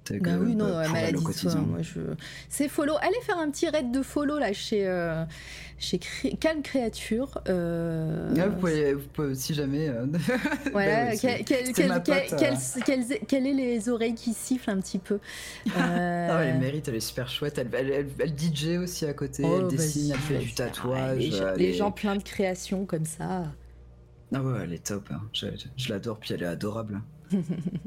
C'est 0.09 0.19
Bah 0.21 0.33
que, 0.33 0.37
oui, 0.45 0.55
non, 0.55 0.69
maladie 0.91 1.17
au 1.17 1.21
de 1.21 1.25
quotidien. 1.25 1.51
soin, 1.51 1.61
moi 1.61 1.83
je... 1.83 2.01
C'est 2.49 2.69
follow. 2.69 2.95
Allez 3.01 3.21
faire 3.23 3.39
un 3.39 3.51
petit 3.51 3.69
raid 3.69 3.91
de 3.93 4.03
follow 4.03 4.39
là 4.39 4.53
chez, 4.55 4.87
euh, 4.89 5.25
chez 5.79 5.99
Cré- 5.99 6.37
Calme 6.41 6.63
Créature. 6.63 7.43
euh, 7.49 8.33
Ouais, 8.35 8.49
vous, 8.49 8.57
pouvez, 8.57 8.95
vous 8.95 9.09
pouvez, 9.13 9.35
si 9.35 9.53
jamais. 9.55 9.89
euh, 9.89 10.07
Voilà, 10.73 11.05
bah 11.05 11.11
oui, 11.13 11.19
c'est- 11.19 11.45
quel- 11.45 11.69
euh. 11.69 11.73
quelles- 11.75 12.03
quelles- 12.87 13.19
quelles 13.27 13.47
est 13.47 13.53
les 13.53 13.89
oreilles 13.91 14.15
qui 14.15 14.33
sifflent 14.33 14.71
un 14.71 14.81
petit 14.81 14.99
peu 14.99 15.19
Euh, 15.77 16.29
Ah, 16.31 16.43
elle 16.45 16.59
mérite, 16.59 16.89
elle 16.89 16.95
est 16.97 17.01
super 17.01 17.29
chouette. 17.29 17.59
Elle, 17.59 17.69
elle, 17.75 17.91
elle- 17.91 18.09
elle 18.19 18.33
DJ 18.39 18.79
aussi 18.83 19.05
à 19.05 19.13
côté, 19.13 19.43
oh, 19.45 19.59
elle 19.61 19.69
dessine, 19.69 20.13
elle 20.13 20.19
fait 20.19 20.39
du 20.39 20.55
tatouage. 20.55 21.19
les, 21.19 21.31
les 21.57 21.65
est- 21.71 21.73
gens 21.75 21.91
pleins 21.91 22.17
de 22.17 22.23
créations 22.23 22.87
comme 22.87 23.05
ça. 23.05 23.45
Ah 24.35 24.43
ouais, 24.43 24.61
elle 24.65 24.73
est 24.73 24.87
top. 24.87 25.09
hein. 25.13 25.21
Je, 25.33 25.47
je- 25.49 25.69
je 25.77 25.89
l'adore, 25.93 26.19
puis 26.19 26.33
elle 26.35 26.43
est 26.43 26.47
adorable. 26.47 27.01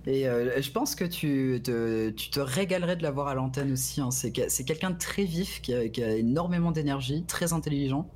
Et 0.08 0.28
euh, 0.28 0.61
je 0.61 0.72
pense 0.72 0.95
que 0.95 1.06
tu 1.06 1.60
te, 1.64 2.10
tu 2.10 2.30
te 2.30 2.40
régalerais 2.40 2.95
de 2.95 3.03
la 3.03 3.11
voir 3.11 3.28
à 3.28 3.36
l'antenne 3.36 3.72
aussi. 3.72 4.02
hein. 4.02 4.11
C'est 4.11 4.32
que- 4.32 4.50
c'est 4.50 4.64
quelqu'un 4.64 4.92
de 4.92 4.98
très 4.98 5.24
vif, 5.24 5.61
qui 5.61 5.74
a, 5.74 5.88
qui 5.90 6.03
a 6.03 6.11
énormément 6.16 6.72
d'énergie, 6.72 7.24
très 7.28 7.53
intelligent. 7.53 8.08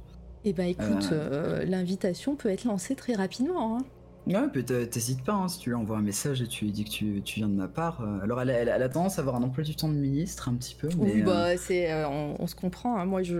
Eh 0.43 0.53
ben 0.53 0.67
écoute, 0.67 1.09
euh, 1.11 1.65
l'invitation 1.65 2.35
peut 2.35 2.49
être 2.49 2.65
lancée 2.65 2.95
très 2.95 3.13
rapidement. 3.13 3.77
hein. 3.77 3.83
Ouais, 4.27 4.47
puis 4.51 4.65
t'h- 4.65 4.87
t'hésites 4.89 5.23
pas, 5.23 5.33
hein, 5.33 5.47
si 5.47 5.59
tu 5.59 5.69
lui 5.69 5.75
envoies 5.75 5.97
un 5.97 6.01
message 6.01 6.41
et 6.41 6.47
tu 6.47 6.65
lui 6.65 6.71
dis 6.71 6.83
que 6.83 6.89
tu, 6.89 7.21
tu 7.23 7.35
viens 7.41 7.47
de 7.47 7.53
ma 7.53 7.67
part. 7.67 8.01
euh, 8.01 8.23
Alors 8.23 8.41
elle, 8.41 8.49
a- 8.49 8.53
elle 8.53 8.69
a- 8.69 8.75
elle 8.77 8.81
a 8.81 8.89
tendance 8.89 9.19
à 9.19 9.21
avoir 9.21 9.35
un 9.35 9.43
emploi 9.43 9.63
du 9.63 9.75
temps 9.75 9.87
de 9.87 9.93
ministre 9.93 10.49
un 10.49 10.55
petit 10.55 10.73
peu. 10.73 10.87
Mais, 10.99 11.13
Oui, 11.13 11.21
euh, 11.21 11.25
bah, 11.25 11.57
c'est, 11.57 11.91
euh, 11.91 12.09
on, 12.09 12.35
on 12.39 12.47
se 12.47 12.55
comprend. 12.55 12.97
hein. 12.97 13.05
Moi, 13.05 13.21
je, 13.21 13.35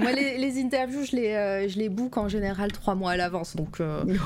moi 0.00 0.10
les, 0.10 0.36
les 0.38 0.60
interviews, 0.60 1.04
je 1.04 1.14
les, 1.14 1.28
euh, 1.34 1.68
je 1.68 1.78
les 1.78 1.88
book 1.88 2.16
en 2.16 2.28
général 2.28 2.72
trois 2.72 2.96
mois 2.96 3.12
à 3.12 3.16
l'avance. 3.16 3.54
Donc 3.54 3.80
euh, 3.80 4.04
ouais. 4.06 4.16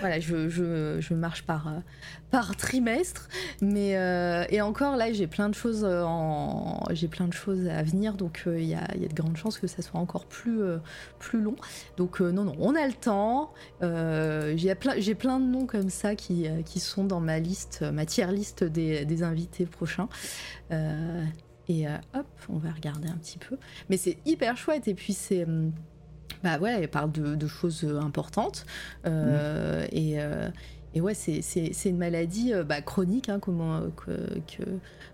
voilà, 0.00 0.20
je, 0.20 0.48
je, 0.48 0.96
je 1.00 1.12
marche 1.14 1.42
par, 1.44 1.68
euh, 1.68 1.72
par 2.30 2.56
trimestre. 2.56 3.28
Mais 3.62 3.96
euh, 3.96 4.44
et 4.50 4.60
encore 4.60 4.96
là, 4.96 5.12
j'ai 5.12 5.26
plein 5.26 5.48
de 5.48 5.54
choses 5.54 5.84
euh, 5.84 6.02
en, 6.04 6.82
j'ai 6.90 7.08
plein 7.08 7.26
de 7.26 7.32
choses 7.32 7.66
à 7.68 7.82
venir. 7.82 8.14
Donc 8.14 8.42
euh, 8.46 8.60
il 8.60 8.66
y, 8.68 8.74
a, 8.74 8.86
il 8.94 9.02
y 9.02 9.04
a 9.04 9.08
de 9.08 9.14
grandes 9.14 9.36
chances 9.36 9.58
que 9.58 9.66
ça 9.66 9.82
soit 9.82 9.98
encore 10.00 10.26
plus, 10.26 10.60
euh, 10.62 10.78
plus 11.18 11.40
long. 11.40 11.56
Donc 11.96 12.20
non, 12.20 12.44
non, 12.44 12.54
on 12.58 12.74
a 12.74 12.86
le 12.86 12.92
temps. 12.92 13.52
J'ai 13.80 14.74
plein, 14.74 14.94
j'ai 14.98 15.14
plein 15.14 15.40
de 15.40 15.46
noms 15.46 15.66
comme 15.66 15.90
ça 15.90 16.14
qui, 16.14 16.46
qui 16.64 16.80
sont 16.80 17.04
dans 17.04 17.20
ma 17.20 17.38
liste, 17.38 17.82
ma 17.82 18.04
tier 18.06 18.26
liste 18.32 18.64
des, 18.64 19.04
des 19.04 19.22
invités 19.22 19.66
prochains. 19.66 20.08
Et 21.70 21.86
hop, 22.14 22.26
on 22.48 22.56
va 22.58 22.70
regarder 22.72 23.08
un 23.08 23.16
petit 23.16 23.38
peu. 23.38 23.56
Mais 23.90 23.96
c'est 23.96 24.18
hyper 24.26 24.56
chouette. 24.56 24.88
Et 24.88 24.94
puis 24.94 25.12
c'est. 25.12 25.44
hum, 25.44 25.72
Bah 26.42 26.58
ouais, 26.58 26.76
elle 26.78 26.88
parle 26.88 27.12
de, 27.12 27.34
de 27.34 27.46
choses 27.46 27.84
importantes. 28.00 28.64
Euh, 29.06 29.86
et, 29.92 30.18
et 30.94 31.00
ouais, 31.00 31.14
c'est- 31.14 31.42
une 31.90 31.98
maladie 31.98 32.52
euh, 32.54 32.64
bah, 32.64 32.80
chronique, 32.82 33.28
hein, 33.28 33.38
comment, 33.40 33.82
que, 33.96 34.10
que- 34.46 34.68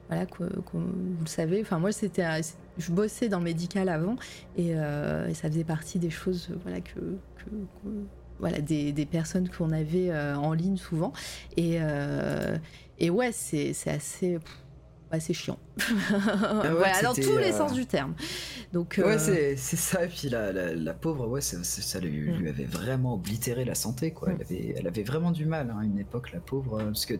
voilà, 0.08 0.26
que- 0.26 0.44
vous 0.72 0.80
le 1.20 1.26
savez. 1.26 1.60
Enfin, 1.62 1.78
moi, 1.78 1.92
c'était. 1.92 2.22
c'est- 2.42 2.56
Je 2.78 2.90
bossais 2.90 3.28
dans 3.28 3.38
le 3.38 3.44
médical 3.44 3.88
avant 3.88 4.16
et, 4.56 4.74
euh, 4.74 5.32
ça 5.34 5.48
faisait 5.48 5.62
partie 5.64 5.98
des 6.00 6.10
choses 6.10 6.48
euh, 6.50 6.56
voilà, 6.64 6.80
que. 6.80 6.98
voilà, 8.40 8.60
des, 8.60 8.92
des 8.92 9.06
personnes 9.06 9.48
qu'on 9.48 9.70
avait 9.70 10.10
euh, 10.10 10.34
en 10.36 10.52
ligne 10.54 10.76
souvent. 10.76 11.12
Et, 11.56 11.76
euh, 11.80 12.56
et 12.98 13.10
ouais, 13.10 13.30
c'est 13.32 13.72
assez. 13.86 14.38
Assez 15.14 15.34
chiant. 15.34 15.58
ouais, 15.78 16.70
voilà, 16.70 17.02
dans 17.02 17.14
tous 17.14 17.36
les 17.36 17.52
euh, 17.52 17.56
sens 17.56 17.72
du 17.72 17.86
terme. 17.86 18.14
Donc, 18.72 18.94
Ouais, 18.98 19.14
euh, 19.14 19.18
c'est 19.18 19.56
c'est 19.56 19.76
ça. 19.76 20.04
Et 20.04 20.08
puis 20.08 20.28
la, 20.28 20.52
la, 20.52 20.74
la 20.74 20.94
pauvre, 20.94 21.28
ouais, 21.28 21.40
ça, 21.40 21.62
ça- 21.64 21.82
ça 21.82 22.00
lui, 22.00 22.30
Mm. 22.30 22.36
lui 22.36 22.48
avait 22.48 22.64
vraiment 22.64 23.14
oblitéré 23.14 23.64
la 23.64 23.74
santé, 23.74 24.10
quoi. 24.12 24.28
Elle 24.30 24.36
Mm. 24.36 24.40
avait, 24.42 24.74
elle 24.78 24.86
avait 24.86 25.02
vraiment 25.02 25.30
du 25.30 25.46
mal 25.46 25.70
hein, 25.70 25.78
à 25.80 25.84
une 25.84 25.98
époque, 25.98 26.32
la 26.32 26.40
pauvre. 26.40 26.78
euh, 26.80 26.84
Parce 26.86 27.06
que 27.06 27.14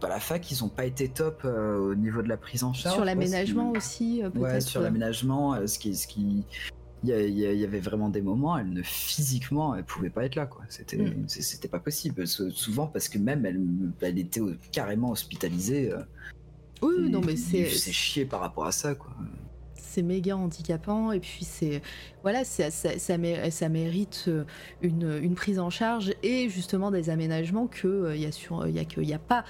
bah, 0.00 0.08
la 0.08 0.20
fac, 0.20 0.50
ils 0.50 0.62
ont 0.64 0.68
pas 0.68 0.84
été 0.86 1.08
top 1.08 1.42
euh, 1.44 1.78
au 1.78 1.94
niveau 1.94 2.22
de 2.22 2.28
la 2.28 2.36
prise 2.36 2.64
en 2.64 2.72
charge. 2.72 2.94
sur 2.96 3.04
l'aménagement 3.04 3.70
aussi, 3.72 4.22
euh, 4.22 4.30
Ouais, 4.36 4.60
sur 4.60 4.80
euh, 4.80 4.84
l'aménagement, 4.84 5.54
euh, 5.54 5.66
ce 5.66 5.78
qui. 5.78 5.94
Ce 5.96 6.06
qui... 6.06 6.44
Il 7.04 7.10
y, 7.10 7.64
avait 7.64 7.80
vraiment 7.80 8.08
des 8.10 8.22
moments, 8.22 8.56
elle 8.56 8.70
ne 8.72 8.80
physiquement, 8.84 9.74
elle 9.74 9.82
pouvait 9.82 10.08
pas 10.08 10.24
être 10.24 10.36
là, 10.36 10.46
quoi. 10.46 10.62
C'était, 10.68 10.98
Mm. 10.98 11.24
c'est- 11.26 11.42
c'était 11.42 11.66
pas 11.66 11.80
possible. 11.80 12.28
Sou- 12.28 12.52
Souvent 12.52 12.86
parce 12.86 13.08
que 13.08 13.18
même 13.18 13.44
elle, 13.44 13.60
elle 14.02 14.20
était 14.20 14.40
carrément 14.70 15.10
hospitalisée. 15.10 15.92
Euh, 16.82 16.86
Oui, 17.04 17.10
non, 17.10 17.20
mais 17.20 17.36
c'est 17.36 17.64
faisait 17.64 17.92
chier 17.92 18.24
par 18.24 18.40
rapport 18.40 18.66
à 18.66 18.72
ça, 18.72 18.94
quoi. 18.94 19.12
c'est 19.74 20.02
méga 20.02 20.36
handicapant 20.36 21.12
et 21.12 21.20
puis 21.20 21.44
c'est 21.44 21.82
voilà 22.22 22.44
ça, 22.44 22.70
ça, 22.70 22.98
ça, 22.98 23.18
mé- 23.18 23.50
ça 23.50 23.68
mérite 23.68 24.24
euh, 24.28 24.44
une, 24.80 25.18
une 25.22 25.34
prise 25.34 25.58
en 25.58 25.68
charge 25.70 26.14
et 26.22 26.48
justement 26.48 26.90
des 26.90 27.10
aménagements 27.10 27.66
que 27.66 27.88
euh, 27.88 28.16
il 28.16 28.22
y 28.22 28.24
il 28.24 28.74
y 28.74 28.78
a 28.78 28.84
que 28.84 29.00
il 29.02 29.08
y 29.08 29.12
a 29.14 29.18
pas 29.18 29.44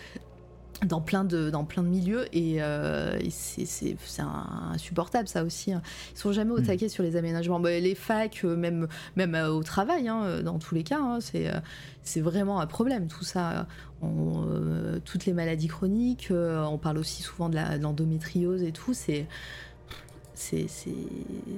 dans 0.84 1.00
plein 1.00 1.22
de 1.24 1.48
dans 1.48 1.64
plein 1.64 1.84
de 1.84 1.88
milieux 1.88 2.24
et, 2.36 2.56
euh, 2.60 3.16
et 3.20 3.30
c'est 3.30 3.66
c'est 3.66 3.96
c'est 4.04 4.22
insupportable 4.72 5.28
ça 5.28 5.44
aussi 5.44 5.72
hein. 5.72 5.80
ils 6.12 6.18
sont 6.18 6.32
jamais 6.32 6.50
au 6.50 6.58
Mm. 6.58 6.64
taquet 6.64 6.88
sur 6.88 7.04
les 7.04 7.14
aménagements 7.14 7.60
Bah, 7.60 7.78
les 7.78 7.94
facs 7.94 8.40
euh, 8.44 8.56
même 8.56 8.88
même 9.14 9.36
euh, 9.36 9.50
au 9.52 9.62
travail 9.62 10.08
hein, 10.08 10.24
euh, 10.24 10.42
dans 10.42 10.58
tous 10.58 10.74
les 10.74 10.82
cas 10.82 10.98
hein, 11.00 11.18
c'est 11.20 11.46
euh, 11.48 11.60
c'est 12.02 12.20
vraiment 12.20 12.58
un 12.60 12.66
problème 12.66 13.06
tout 13.06 13.22
ça 13.22 13.68
On, 14.02 14.44
euh, 14.48 14.98
toutes 15.04 15.26
les 15.26 15.32
maladies 15.32 15.68
chroniques 15.68 16.28
euh, 16.32 16.62
on 16.64 16.76
parle 16.78 16.98
aussi 16.98 17.22
souvent 17.22 17.48
de 17.48 17.56
l'endométriose 17.80 18.62
et 18.64 18.72
tout 18.72 18.94
c'est 18.94 19.26
c'est 20.34 20.66
c'est 20.68 20.90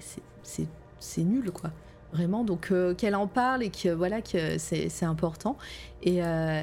c'est- 0.01 0.23
c'est 0.43 0.67
c'est 1.01 1.23
nul 1.23 1.51
quoi 1.51 1.71
vraiment 2.13 2.45
donc 2.45 2.69
euh, 2.71 2.95
qu'elle 2.95 3.15
en 3.17 3.27
parle 3.27 3.63
et 3.63 3.71
que 3.71 3.89
voilà 3.89 4.21
que 4.21 4.59
c'est 4.59 5.05
important 5.05 5.57
et, 6.03 6.17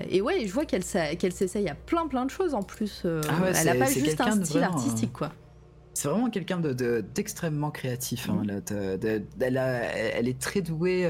et 0.09 0.21
ouais 0.21 0.45
je 0.45 0.53
vois 0.53 0.65
qu'elle 0.65 0.83
qu'elle 1.17 1.33
s'essaye 1.33 1.67
à 1.67 1.75
plein 1.75 2.07
plein 2.07 2.25
de 2.25 2.31
choses 2.31 2.53
en 2.53 2.61
plus 2.63 3.01
Ah 3.05 3.41
ouais, 3.41 3.51
elle 3.55 3.69
a 3.69 3.73
c'est- 3.73 3.79
pas 3.79 3.85
juste 3.87 4.21
un 4.21 4.31
style 4.43 4.59
vraiment, 4.59 4.75
artistique 4.77 5.11
quoi 5.13 5.31
C'est 5.93 6.07
vraiment 6.07 6.29
quelqu'un 6.29 6.59
de, 6.59 6.71
de- 6.73 7.03
d'extrêmement 7.13 7.69
créatif. 7.69 8.29
hein, 8.29 8.43
là, 8.45 8.61
de- 8.61 8.95
de- 8.97 9.23
elle, 9.41 9.57
a- 9.57 9.83
elle 10.17 10.27
est 10.29 10.39
très 10.39 10.61
douée 10.61 11.05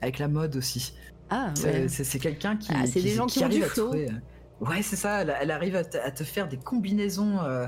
avec 0.00 0.18
la 0.18 0.28
mode 0.28 0.56
aussi. 0.56 0.94
Ah 1.30 1.50
C'est, 1.54 1.64
ouais. 1.82 1.88
c'est- 1.88 2.04
c'est 2.04 2.18
quelqu'un 2.18 2.56
qui, 2.56 2.70
Ah, 2.74 2.86
c'est 2.86 3.02
des 3.02 3.10
gens 3.10 3.26
qui 3.26 3.44
ont 3.44 3.48
du 3.48 3.62
flow. 3.62 3.88
trouver, 3.88 4.08
euh, 4.10 4.64
Ouais, 4.64 4.82
c'est 4.82 4.96
ça. 4.96 5.22
Elle, 5.22 5.34
elle 5.40 5.50
arrive 5.52 5.76
à 5.76 5.84
te, 5.84 5.96
à 5.98 6.10
te 6.10 6.24
faire 6.24 6.48
des 6.48 6.56
combinaisons 6.56 7.40
euh, 7.42 7.66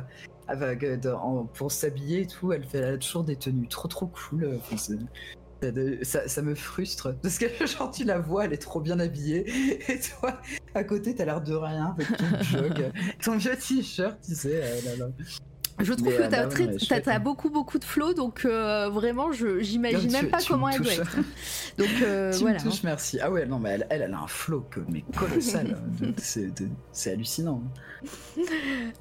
avec, 0.48 0.82
euh, 0.82 0.96
de- 0.96 1.10
en- 1.10 1.44
pour 1.46 1.70
s'habiller 1.70 2.22
et 2.22 2.26
tout. 2.26 2.52
Elle 2.52 2.64
fait 2.64 2.78
elle 2.78 2.94
a 2.94 2.98
toujours 2.98 3.22
des 3.22 3.36
tenues 3.36 3.68
trop 3.68 3.86
trop 3.86 4.06
cool. 4.08 4.58
enfin, 4.58 4.76
ça, 6.02 6.26
ça 6.26 6.42
me 6.42 6.54
frustre 6.54 7.14
parce 7.22 7.38
que 7.38 7.46
genre 7.66 7.90
tu 7.90 8.04
la 8.04 8.18
vois, 8.18 8.46
elle 8.46 8.52
est 8.52 8.56
trop 8.62 8.80
bien 8.80 8.98
habillée 8.98 9.44
et 9.92 10.00
toi 10.00 10.40
à 10.74 10.82
côté 10.84 11.14
t'as 11.14 11.26
l'air 11.26 11.40
de 11.42 11.54
rien 11.54 11.94
avec 11.98 12.08
ton 12.16 12.24
jog, 12.42 12.90
ton 13.22 13.36
vieux 13.36 13.56
t-shirt, 13.56 14.18
tu 14.26 14.34
sais. 14.34 14.60
euh, 14.62 14.80
là, 14.86 14.96
là. 14.96 15.06
Je 15.82 15.92
trouve 15.94 16.08
mais, 16.10 16.16
que 16.16 16.30
t'as 16.30 16.46
très- 16.46 16.76
t'as- 16.76 17.00
t'as 17.00 17.14
hein. 17.16 17.18
beaucoup 17.20 17.50
beaucoup 17.50 17.78
de 17.78 17.84
flow 17.84 18.12
donc 18.14 18.44
euh, 18.44 18.88
vraiment 18.90 19.32
je 19.32 19.60
j'imagine 19.60 20.08
tu- 20.08 20.12
même 20.12 20.28
pas 20.30 20.38
tu 20.38 20.48
comment 20.52 20.68
elle 20.68 20.80
doit 20.80 20.92
être 20.92 21.16
donc 21.78 21.88
euh, 22.02 22.32
tu 22.36 22.40
voilà 22.40 22.58
me 22.58 22.62
touches, 22.70 22.82
merci. 22.82 23.18
Ah 23.22 23.30
ouais, 23.30 23.46
non, 23.46 23.58
mais 23.58 23.70
elle, 23.70 23.86
elle, 23.90 24.02
elle 24.02 24.14
a 24.14 24.20
un 24.20 24.26
flow 24.26 24.60
que, 24.70 24.80
mais 24.88 25.04
colossal. 25.16 25.76
c'est, 26.18 26.54
de- 26.60 26.68
c'est 26.92 27.12
hallucinant. 27.12 27.62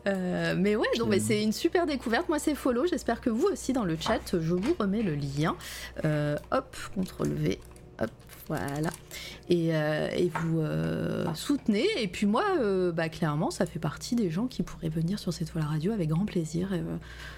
Euh, 0.08 0.56
mais 0.58 0.76
ouais, 0.76 0.88
donc 0.98 1.10
mais 1.10 1.20
c'est 1.20 1.42
une 1.44 1.52
super 1.54 1.86
découverte. 1.86 2.30
Moi, 2.30 2.40
c'est 2.40 2.56
follow. 2.56 2.86
J'espère 2.88 3.22
que 3.22 3.30
vous 3.30 3.48
aussi 3.52 3.74
dans 3.74 3.86
le 3.86 3.98
chat, 4.00 4.20
je 4.40 4.54
vous 4.54 4.76
remets 4.78 5.02
le 5.04 5.16
lien. 5.16 5.56
Euh, 6.06 6.38
hop, 6.52 6.76
CTRL 6.96 7.34
V. 7.34 7.60
Hop, 8.02 8.10
voilà. 8.48 8.90
Et, 9.52 9.76
euh, 9.76 10.08
et 10.16 10.30
vous 10.30 10.60
euh, 10.60 11.26
soutenez. 11.34 11.88
Et 11.98 12.08
puis 12.08 12.28
moi, 12.28 12.44
euh, 12.60 12.92
bah, 12.92 13.10
clairement, 13.10 13.50
ça 13.50 13.66
fait 13.66 13.80
partie 13.80 14.16
des 14.16 14.30
gens 14.30 14.46
qui 14.46 14.62
pourraient 14.62 14.90
venir 14.90 15.18
sur 15.18 15.34
cette 15.34 15.52
toile 15.52 15.64
radio 15.64 15.92
avec 15.92 16.10
grand 16.10 16.26
plaisir. 16.26 16.72
Et, 16.74 16.80
de 16.82 16.86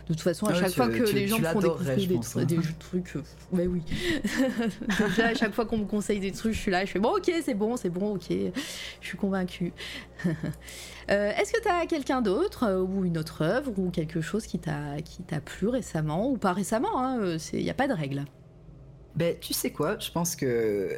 toute 0.08 0.20
façon, 0.20 0.46
à 0.48 0.50
Ah 0.50 0.54
ouais, 0.56 0.60
chaque 0.60 0.70
tu- 0.72 0.76
fois 0.76 0.90
que 0.90 1.04
tu- 1.10 1.16
les 1.16 1.28
gens 1.28 1.40
me 1.40 1.46
font 1.46 1.60
découvrir 1.62 1.96
des, 1.96 2.16
pense, 2.16 2.32
trucs- 2.32 2.44
hein. 2.44 2.46
des 2.46 2.60
trucs, 2.80 3.14
ouais, 3.54 3.68
oui. 3.68 3.82
Déjà, 5.08 5.28
à 5.28 5.34
chaque 5.36 5.54
fois 5.54 5.66
qu'on 5.66 5.78
me 5.78 5.86
conseille 5.86 6.20
des 6.20 6.34
trucs, 6.34 6.54
je 6.54 6.60
suis 6.60 6.72
là, 6.72 6.84
je 6.84 6.92
fais 6.92 7.00
bon, 7.00 7.16
ok, 7.16 7.32
c'est 7.46 7.54
bon, 7.54 7.78
c'est 7.78 7.90
bon, 7.90 8.16
ok. 8.16 8.26
Je 8.30 9.08
suis 9.08 9.18
convaincue. 9.18 9.72
Euh, 11.10 11.32
Est-ce 11.32 11.52
que 11.52 11.62
tu 11.62 11.68
as 11.68 11.86
quelqu'un 11.88 12.22
d'autre 12.22 12.64
euh, 12.64 12.80
ou 12.82 13.04
une 13.04 13.18
autre 13.18 13.42
œuvre 13.42 13.72
ou 13.78 13.90
quelque 13.90 14.22
chose 14.22 14.46
qui 14.46 14.60
t'a 14.60 15.02
qui 15.04 15.24
t'a 15.24 15.42
plu 15.42 15.68
récemment 15.68 16.30
ou 16.30 16.38
pas 16.38 16.54
récemment 16.54 17.18
Il 17.52 17.64
n'y 17.64 17.70
a 17.70 17.74
pas 17.74 17.88
de 17.88 17.94
règle. 17.94 18.24
Ben, 19.16 19.36
tu 19.42 19.52
sais 19.54 19.72
quoi 19.72 19.98
Je 20.00 20.10
pense 20.12 20.36
que. 20.38 20.96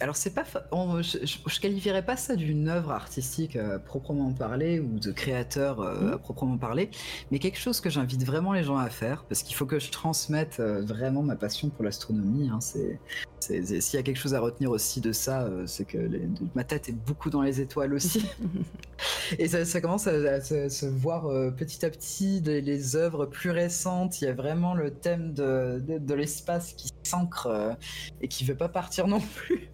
Alors, 0.00 0.16
c'est 0.16 0.34
pas. 0.34 0.44
on- 0.72 1.02
je, 1.02 1.18
je, 1.24 1.60
qualifierais 1.60 2.04
pas 2.04 2.16
ça 2.16 2.34
d'une 2.34 2.68
œuvre 2.68 2.90
artistique 2.90 3.54
à 3.56 3.78
proprement 3.78 4.32
parler 4.32 4.80
ou 4.80 4.98
de 4.98 5.12
créateur 5.12 5.80
euh, 5.80 6.00
Mhm. 6.08 6.12
à 6.14 6.18
proprement 6.18 6.58
parler, 6.58 6.90
mais 7.30 7.38
quelque 7.38 7.58
chose 7.58 7.80
que 7.80 7.88
j'invite 7.90 8.24
vraiment 8.24 8.52
les 8.52 8.64
gens 8.64 8.76
à 8.76 8.90
faire 8.90 9.24
parce 9.28 9.42
qu'il 9.44 9.54
faut 9.54 9.66
que 9.66 9.78
je 9.78 9.90
transmette 9.92 10.58
euh, 10.60 10.82
vraiment 10.84 11.22
ma 11.22 11.36
passion 11.36 11.70
pour 11.70 11.84
l'astronomie. 11.84 12.48
hein, 12.52 12.58
c'est, 12.60 12.98
S'il 13.40 13.96
y 13.98 14.00
a 14.00 14.02
quelque 14.02 14.16
chose 14.18 14.34
à 14.34 14.40
retenir 14.40 14.70
aussi 14.70 15.00
de 15.02 15.12
ça, 15.12 15.42
euh, 15.44 15.66
c'est 15.66 15.84
que 15.84 15.98
les- 15.98 16.28
ma 16.54 16.64
tête 16.64 16.88
est 16.88 16.92
beaucoup 17.06 17.28
dans 17.30 17.42
les 17.42 17.60
étoiles 17.60 17.92
aussi. 17.94 18.24
Et 19.38 19.48
ça, 19.48 19.64
ça 19.64 19.80
commence 19.80 20.06
à, 20.06 20.12
à 20.12 20.40
se, 20.40 20.68
se 20.68 20.86
voir 20.86 21.26
euh, 21.26 21.50
petit 21.50 21.84
à 21.84 21.90
petit 21.90 22.40
les, 22.40 22.60
les 22.62 22.96
œuvres 22.96 23.26
plus 23.26 23.50
récentes. 23.50 24.20
Il 24.20 24.24
y 24.24 24.28
a 24.28 24.32
vraiment 24.32 24.74
le 24.74 24.90
thème 24.92 25.34
de, 25.34 25.78
de, 25.86 25.98
de 25.98 26.14
l'espace 26.14 26.72
qui 26.72 26.88
s'ancre 27.02 27.46
euh, 27.48 27.72
et 28.22 28.28
qui 28.28 28.44
veut 28.44 28.56
pas 28.56 28.68
partir 28.68 29.06
non 29.08 29.20
plus. 29.20 29.68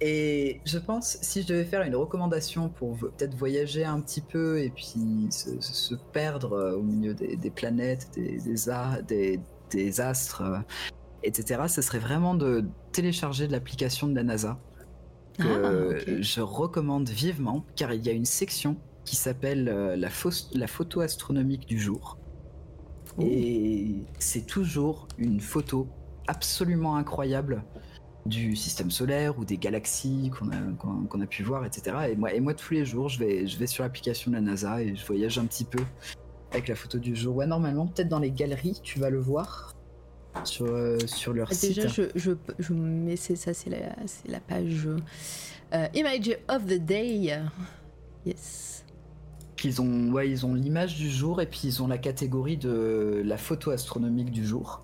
Et 0.00 0.60
je 0.64 0.78
pense, 0.78 1.18
si 1.20 1.42
je 1.42 1.48
devais 1.48 1.64
faire 1.64 1.82
une 1.82 1.96
recommandation 1.96 2.68
pour 2.68 2.96
peut-être 2.96 3.34
voyager 3.34 3.84
un 3.84 4.00
petit 4.00 4.20
peu 4.20 4.60
et 4.60 4.70
puis 4.70 5.28
se, 5.30 5.94
perdre 6.12 6.52
euh, 6.52 6.76
au 6.76 6.82
milieu 6.82 7.14
des, 7.14 7.36
des 7.36 7.50
planètes, 7.50 8.08
des, 8.14 8.38
des, 8.38 8.68
a- 8.68 9.02
des, 9.02 9.40
des 9.70 10.00
astres, 10.00 10.42
euh, 10.42 10.58
etc., 11.22 11.62
ce 11.68 11.82
serait 11.82 11.98
vraiment 11.98 12.34
de 12.34 12.64
télécharger 12.92 13.46
de 13.46 13.52
l'application 13.52 14.06
de 14.06 14.14
la 14.14 14.22
NASA 14.22 14.58
que 15.38 15.98
Ah, 16.08 16.12
je 16.20 16.40
recommande 16.40 17.08
vivement 17.08 17.64
car 17.76 17.92
il 17.92 18.04
y 18.06 18.08
a 18.08 18.12
une 18.12 18.24
section 18.24 18.76
qui 19.04 19.16
s'appelle 19.16 19.68
euh, 19.68 19.96
la, 19.96 20.66
photo 20.66 21.00
astronomique 21.00 21.66
du 21.66 21.78
jour. 21.78 22.18
Et 23.20 24.04
c'est 24.18 24.44
toujours 24.44 25.08
une 25.16 25.40
photo 25.40 25.88
absolument 26.26 26.96
incroyable 26.96 27.64
du 28.26 28.56
système 28.56 28.90
solaire 28.90 29.38
ou 29.38 29.44
des 29.44 29.56
galaxies 29.56 30.30
qu'on 30.30 31.20
a, 31.20 31.26
pu 31.26 31.42
voir, 31.42 31.64
etc. 31.64 31.96
Et 32.10 32.16
moi, 32.16 32.32
et 32.32 32.40
moi, 32.40 32.54
tous 32.54 32.74
les 32.74 32.84
jours, 32.84 33.08
je 33.08 33.18
vais, 33.18 33.46
je 33.46 33.58
vais 33.58 33.66
sur 33.66 33.84
l'application 33.84 34.30
de 34.30 34.36
la 34.36 34.42
NASA 34.42 34.82
et 34.82 34.94
je 34.94 35.06
voyage 35.06 35.38
un 35.38 35.46
petit 35.46 35.64
peu 35.64 35.82
avec 36.52 36.68
la 36.68 36.74
photo 36.74 36.98
du 36.98 37.14
jour. 37.16 37.36
Ouais, 37.36 37.46
normalement, 37.46 37.86
peut-être 37.86 38.08
dans 38.08 38.18
les 38.18 38.30
galeries, 38.30 38.80
tu 38.82 38.98
vas 38.98 39.10
le 39.10 39.18
voir 39.18 39.74
sur, 40.44 40.66
euh, 40.66 40.98
sur 41.06 41.32
leur 41.32 41.48
Ah, 41.50 41.54
site. 41.54 41.76
Déjà, 41.76 41.88
je, 41.88 42.02
je, 42.14 42.32
je 42.58 43.16
c'est 43.16 43.36
ça, 43.36 43.54
c'est 43.54 43.70
la, 43.70 44.40
page 44.40 44.88
euh, 45.72 45.88
Image 45.94 46.36
of 46.48 46.66
the 46.66 46.78
Day. 46.78 47.40
Yes. 48.24 48.84
qu'ils 49.56 49.80
ont, 49.80 50.12
ouais, 50.12 50.28
ils 50.28 50.44
ont 50.44 50.54
l'image 50.54 50.96
du 50.96 51.08
jour 51.08 51.40
et 51.40 51.46
puis 51.46 51.60
ils 51.64 51.82
ont 51.82 51.86
la 51.86 51.98
catégorie 51.98 52.56
de 52.56 53.22
la 53.24 53.36
photo 53.36 53.70
astronomique 53.70 54.30
du 54.30 54.44
jour. 54.44 54.82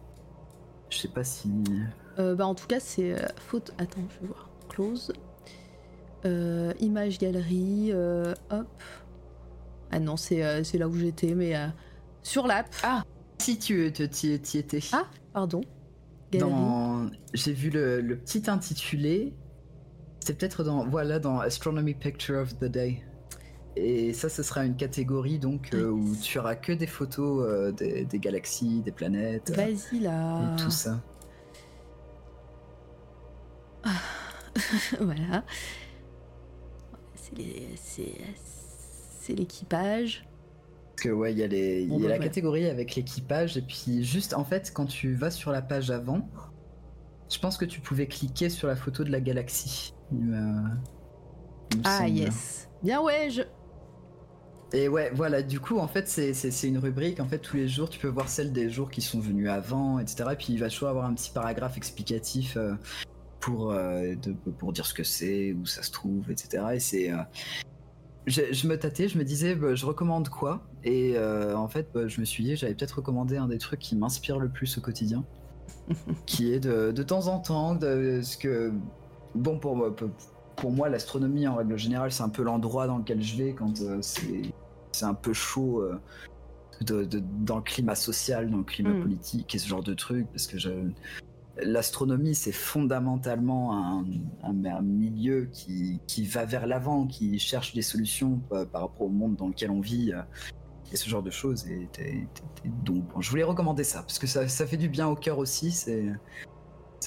Je 0.91 0.99
sais 0.99 1.09
pas 1.09 1.25
si. 1.25 1.51
Euh, 2.19 2.35
bah, 2.35 2.47
en 2.47 2.55
tout 2.55 2.67
cas, 2.67 2.81
c'est 2.81 3.13
euh, 3.13 3.27
photo. 3.37 3.73
Attends, 3.79 4.03
je 4.15 4.21
vais 4.21 4.27
voir. 4.33 4.49
Close. 4.69 5.13
Euh, 6.25 6.73
image 6.81 7.19
galerie. 7.19 7.91
euh, 7.93 8.35
hop. 8.51 8.67
Ah 9.91 9.99
non, 10.01 10.17
c'est 10.17 10.65
c'est 10.65 10.79
là 10.79 10.89
où 10.89 10.95
j'étais, 10.95 11.35
mais 11.35 11.55
sur 12.23 12.47
l'app. 12.47 12.67
Ah 12.83 13.03
Si 13.39 13.59
tu 13.59 13.93
t'y 13.93 14.33
étais. 14.33 14.81
Ah, 14.93 15.07
pardon. 15.35 15.61
Galerie. 16.31 16.51
Dans... 16.51 17.11
J'ai 17.35 17.53
vu 17.53 17.69
le, 17.69 18.01
le 18.01 18.17
petit 18.17 18.49
intitulé. 18.49 19.35
C'est 20.21 20.39
peut-être 20.39 20.65
dans 20.65 20.87
voilà 20.87 21.19
dans 21.19 21.41
Astronomy 21.41 21.93
Picture 21.95 22.39
of 22.41 22.57
the 22.59 22.65
Day. 22.67 23.03
Et 23.77 24.13
ça, 24.13 24.29
ce 24.29 24.43
sera 24.43 24.65
une 24.65 24.77
catégorie 24.77 25.39
donc 25.39 25.71
euh, 25.75 25.89
où 25.91 26.15
tu 26.23 26.39
auras 26.39 26.55
que 26.55 26.73
des 26.73 26.87
photos 26.87 27.45
euh, 27.47 27.73
des, 27.73 28.05
des 28.05 28.19
galaxies, 28.19 28.81
des 28.83 28.93
planètes, 28.93 29.51
Vas-y 29.55 30.01
là. 30.01 30.55
et 30.55 30.57
tout 30.63 30.71
ça. 30.71 31.01
voilà. 35.01 35.45
C'est 37.15 37.37
les- 37.39 37.69
c'est 37.77 38.15
c'est 39.21 39.35
l'équipage. 39.35 40.27
Parce 40.97 41.05
que 41.05 41.09
ouais, 41.11 41.33
il 41.33 41.39
y 41.39 41.43
a, 41.43 41.47
les, 41.47 41.83
il 41.83 41.89
Bon, 41.89 41.99
y 42.01 42.05
a 42.05 42.09
bah, 42.09 42.19
la 42.19 42.19
catégorie 42.19 42.67
avec 42.69 42.95
l'équipage 42.97 43.57
et 43.57 43.63
puis 43.63 44.05
juste 44.05 44.35
en 44.35 44.45
fait 44.45 44.73
quand 44.75 44.87
tu 44.87 45.15
vas 45.15 45.31
sur 45.31 45.51
la 45.53 45.63
page 45.63 45.91
avant, 45.91 46.29
je 47.31 47.39
pense 47.39 47.57
que 47.57 47.65
tu 47.65 47.81
pouvais 47.81 48.07
cliquer 48.07 48.51
sur 48.51 48.69
la 48.69 48.77
photo 48.77 49.05
de 49.05 49.11
la 49.11 49.21
galaxie. 49.21 49.95
il 50.13 50.19
me- 50.19 50.69
il 51.73 51.79
me 51.79 51.83
Ah 51.85 51.99
semble. 51.99 52.11
yes. 52.11 52.69
Bien 52.83 53.01
ouais, 53.01 53.31
je. 53.31 53.43
Et 54.75 54.89
ouais, 54.89 55.11
voilà, 55.15 55.43
du 55.43 55.61
coup 55.61 55.79
en 55.79 55.89
fait 55.89 56.09
c'est 56.09 56.69
une 56.69 56.79
rubrique, 56.79 57.21
en 57.21 57.27
fait 57.29 57.39
tous 57.39 57.57
les 57.57 57.69
jours 57.69 57.89
tu 57.91 57.99
peux 57.99 58.09
voir 58.09 58.29
celle 58.29 58.53
des 58.53 58.69
jours 58.71 58.91
qui 58.91 59.01
sont 59.03 59.21
venus 59.21 59.49
avant, 59.49 59.99
etc. 59.99 60.31
Et 60.33 60.37
puis 60.37 60.47
il 60.53 60.59
va 60.59 60.69
toujours 60.69 60.89
avoir 60.89 61.07
un 61.07 61.15
petit 61.15 61.31
paragraphe 61.31 61.77
explicatif 61.77 62.57
euh, 62.57 62.75
pour, 63.43 63.73
euh, 63.73 64.15
de- 64.15 64.33
pour 64.53 64.73
dire 64.73 64.87
ce 64.87 64.95
que 64.95 65.05
c'est, 65.05 65.53
où 65.53 65.67
ça 65.67 65.83
se 65.83 65.91
trouve, 65.91 66.31
etc. 66.31 66.65
Et 66.75 66.81
c'est... 66.81 67.13
euh, 67.13 67.19
je, 68.27 68.41
je 68.53 68.69
me 68.69 68.79
tâtais, 68.79 69.09
je 69.09 69.19
me 69.19 69.25
disais, 69.25 69.55
bah, 69.57 69.75
je 69.75 69.85
recommande 69.85 70.29
quoi? 70.29 70.63
Et 70.85 71.15
euh, 71.17 71.57
en 71.57 71.69
fait, 71.69 71.89
bah, 71.93 72.07
je 72.07 72.21
me 72.21 72.25
suis 72.25 72.45
dit, 72.45 72.57
j'avais 72.57 72.75
peut-être 72.75 72.99
recommandé 72.99 73.37
un 73.37 73.49
des 73.49 73.59
trucs 73.59 73.81
qui 73.81 73.97
m'inspire 73.97 74.39
le 74.39 74.49
plus 74.49 74.79
au 74.79 74.81
quotidien, 74.81 75.25
qui 76.27 76.53
est 76.53 76.61
de, 76.61 76.93
de 76.93 77.03
temps 77.03 77.27
en 77.27 77.41
temps, 77.41 77.75
de 77.75 78.21
ce 78.23 78.37
que, 78.37 78.73
bon 79.35 79.59
pour 79.59 79.77
moi, 79.77 79.95
pour- 80.57 80.71
moi, 80.71 80.89
l'astronomie 80.89 81.49
en 81.49 81.57
règle 81.57 81.77
générale, 81.77 82.13
c'est 82.13 82.23
un 82.23 82.29
peu 82.29 82.43
l'endroit 82.45 82.87
dans 82.87 82.99
lequel 82.99 83.21
je 83.21 83.37
vais 83.37 83.53
quand 83.55 83.81
euh, 83.81 83.99
c'est 84.03 85.05
un 85.05 85.15
peu 85.15 85.33
chaud 85.33 85.83
euh, 85.83 85.99
de- 86.83 87.21
dans 87.41 87.57
le 87.57 87.63
climat 87.63 87.97
social, 87.97 88.49
dans 88.51 88.59
le 88.59 88.63
climat 88.65 88.91
Mm. 88.91 89.03
politique 89.03 89.55
et 89.55 89.59
ce 89.59 89.67
genre 89.67 89.83
de 89.83 89.95
trucs, 89.95 90.31
parce 90.31 90.47
que 90.47 90.59
je, 90.59 90.71
l'astronomie, 91.57 92.35
c'est 92.35 92.53
fondamentalement 92.53 94.05
un, 94.43 94.83
milieu 94.83 95.49
qui, 95.53 96.01
qui 96.07 96.27
va 96.27 96.45
vers 96.45 96.67
l'avant, 96.67 97.07
qui 97.07 97.39
cherche 97.39 97.75
des 97.75 97.83
solutions 97.83 98.39
par, 98.49 98.67
par 98.67 98.81
rapport 98.83 99.07
au 99.07 99.11
monde 99.11 99.37
dans 99.37 99.49
lequel 99.49 99.71
on 99.71 99.81
vit. 99.81 100.13
euh, 100.13 100.23
et 100.93 100.97
ce 100.97 101.09
genre 101.09 101.23
de 101.23 101.31
choses. 101.31 101.65
Donc, 102.85 103.05
je 103.19 103.31
voulais 103.31 103.43
recommander 103.43 103.85
ça, 103.85 104.01
parce 104.01 104.19
que 104.19 104.27
ça, 104.27 104.47
ça 104.49 104.67
fait 104.67 104.77
du 104.77 104.89
bien 104.89 105.09
au 105.09 105.17
cœur 105.17 105.39
aussi. 105.39 105.71
C'est, 105.71 106.07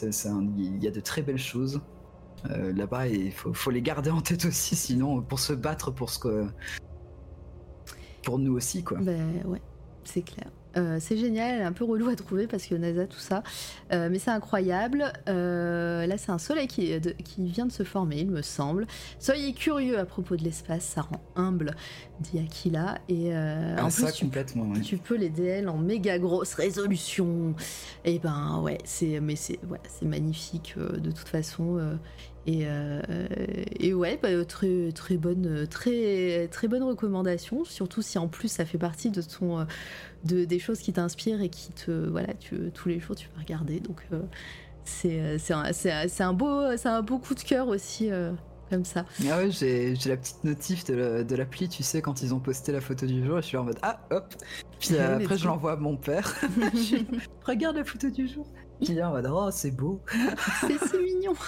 il 0.02 0.84
y 0.84 0.88
a 0.88 0.92
de 0.92 1.00
très 1.00 1.22
belles 1.22 1.38
choses 1.38 1.82
euh, 2.50 2.74
là-bas 2.74 3.08
et 3.08 3.16
il 3.16 3.32
faut, 3.32 3.54
faut 3.54 3.72
les 3.72 3.82
garder 3.82 4.10
en 4.10 4.22
tête 4.22 4.46
aussi, 4.46 4.76
sinon, 4.76 5.22
pour 5.22 5.40
se 5.40 5.54
battre 5.54 5.92
pour 5.92 6.10
ce 6.10 6.20
que. 6.20 6.48
Pour 8.24 8.40
nous 8.40 8.54
aussi, 8.54 8.84
quoi. 8.84 8.98
Ben 9.00 9.44
ouais, 9.46 9.62
c'est 10.04 10.24
clair. 10.24 10.52
Euh, 10.78 10.98
c'est 11.00 11.16
génial, 11.18 11.62
un 11.62 11.72
peu 11.72 11.86
relou 11.86 12.10
à 12.10 12.16
trouver 12.16 12.48
parce 12.48 12.66
que 12.66 12.76
NASA, 12.76 13.06
tout 13.08 13.20
ça. 13.20 13.44
Euh, 13.94 14.10
mais 14.12 14.20
c'est 14.20 14.32
incroyable. 14.32 15.12
Euh, 15.30 16.06
là, 16.06 16.18
c'est 16.18 16.32
un 16.32 16.38
soleil 16.38 16.68
qui, 16.68 17.00
de- 17.00 17.12
qui 17.12 17.46
vient 17.48 17.66
de 17.66 17.72
se 17.72 17.84
former, 17.84 18.18
il 18.20 18.30
me 18.32 18.42
semble. 18.42 18.86
Soyez 19.20 19.54
curieux 19.54 19.98
à 19.98 20.06
propos 20.06 20.36
de 20.36 20.44
l'espace, 20.44 20.84
ça 20.84 21.02
rend 21.02 21.22
humble, 21.36 21.76
dit 22.20 22.40
Aquila. 22.40 22.98
Et 23.08 23.34
Ah, 23.34 23.86
en 23.86 23.90
ça, 23.90 24.08
plus, 24.08 24.14
tu, 24.16 24.26
complètement. 24.26 24.64
ouais. 24.72 24.82
tu 24.82 24.98
peux 24.98 25.16
les 25.16 25.30
DL 25.30 25.70
en 25.70 25.78
méga 25.78 26.20
grosse 26.20 26.54
résolution. 26.56 27.56
Et 28.04 28.20
ben 28.20 28.60
ouais, 28.62 28.78
c'est 28.84 29.20
mais 29.22 29.36
c'est 29.36 29.60
voilà, 29.64 29.84
c'est 29.88 30.06
magnifique 30.06 30.76
de 30.78 31.12
toute 31.12 31.28
façon. 31.30 31.98
et, 32.48 32.64
euh, 32.68 33.02
et 33.80 33.94
ouais, 33.94 34.20
bah, 34.22 34.44
très 34.46 34.92
très 34.94 35.18
bonne 35.18 35.66
très 35.68 36.48
très 36.52 36.68
bonne 36.68 36.84
recommandation. 36.84 37.64
Surtout 37.66 38.02
si 38.02 38.18
en 38.18 38.28
plus 38.28 38.50
ça 38.50 38.66
fait 38.66 38.78
partie 38.78 39.10
de 39.10 39.22
ton 39.22 39.66
de 40.26 40.46
des 40.46 40.60
choses 40.60 40.80
qui 40.80 40.92
t'inspirent 40.94 41.42
et 41.42 41.50
qui 41.50 41.72
te 41.72 41.92
voilà, 42.10 42.34
tu, 42.34 42.72
tous 42.74 42.90
les 42.90 43.00
jours 43.00 43.16
tu 43.16 43.28
peux 43.30 43.40
regarder. 43.40 43.80
Donc 43.80 44.02
euh, 44.12 44.22
c'est 44.84 45.20
euh, 45.20 45.38
c'est 45.40 45.54
un, 45.54 45.72
c'est 45.74 45.92
un- 45.92 46.08
c'est 46.08 46.24
un 46.24 46.34
beau 46.34 46.76
c'est 46.78 46.90
un 46.90 47.02
beau 47.02 47.18
coup 47.20 47.34
de 47.36 47.42
cœur 47.42 47.68
aussi 47.68 48.12
euh, 48.12 48.32
comme 48.70 48.84
ça. 48.86 49.06
Ah 49.30 49.38
ouais, 49.38 49.52
j'ai 49.52 49.96
j'ai 49.96 50.10
la 50.10 50.18
petite 50.18 50.44
notif 50.44 50.84
de 50.86 50.96
la- 50.96 51.24
de 51.24 51.36
l'appli, 51.36 51.70
tu 51.70 51.84
sais, 51.84 52.02
quand 52.02 52.22
ils 52.24 52.34
ont 52.34 52.40
posté 52.40 52.72
la 52.72 52.82
photo 52.82 53.06
du 53.06 53.24
jour, 53.26 53.38
et 53.38 53.42
je 53.42 53.48
suis 53.48 53.58
en 53.58 53.64
mode 53.64 53.78
ah 53.84 54.00
hop. 54.12 54.34
Puis 54.80 54.96
Ouais, 54.96 55.18
mais 55.18 55.24
après, 55.26 55.38
je 55.38 55.46
l'envoie 55.46 55.74
à 55.74 55.76
mon 55.78 55.96
père. 55.98 56.36
Je 56.74 56.98
Regarde 57.46 57.76
la 57.78 57.84
photo 57.84 58.10
du 58.10 58.28
jour. 58.28 58.48
Puis 58.82 58.90
il 58.94 58.98
est 58.98 59.04
en 59.04 59.12
mode 59.12 59.28
oh 59.32 59.50
c'est 59.52 59.72
beau. 59.72 60.02
C'est 60.62 60.78
c'est 60.90 61.02
mignon. 61.02 61.34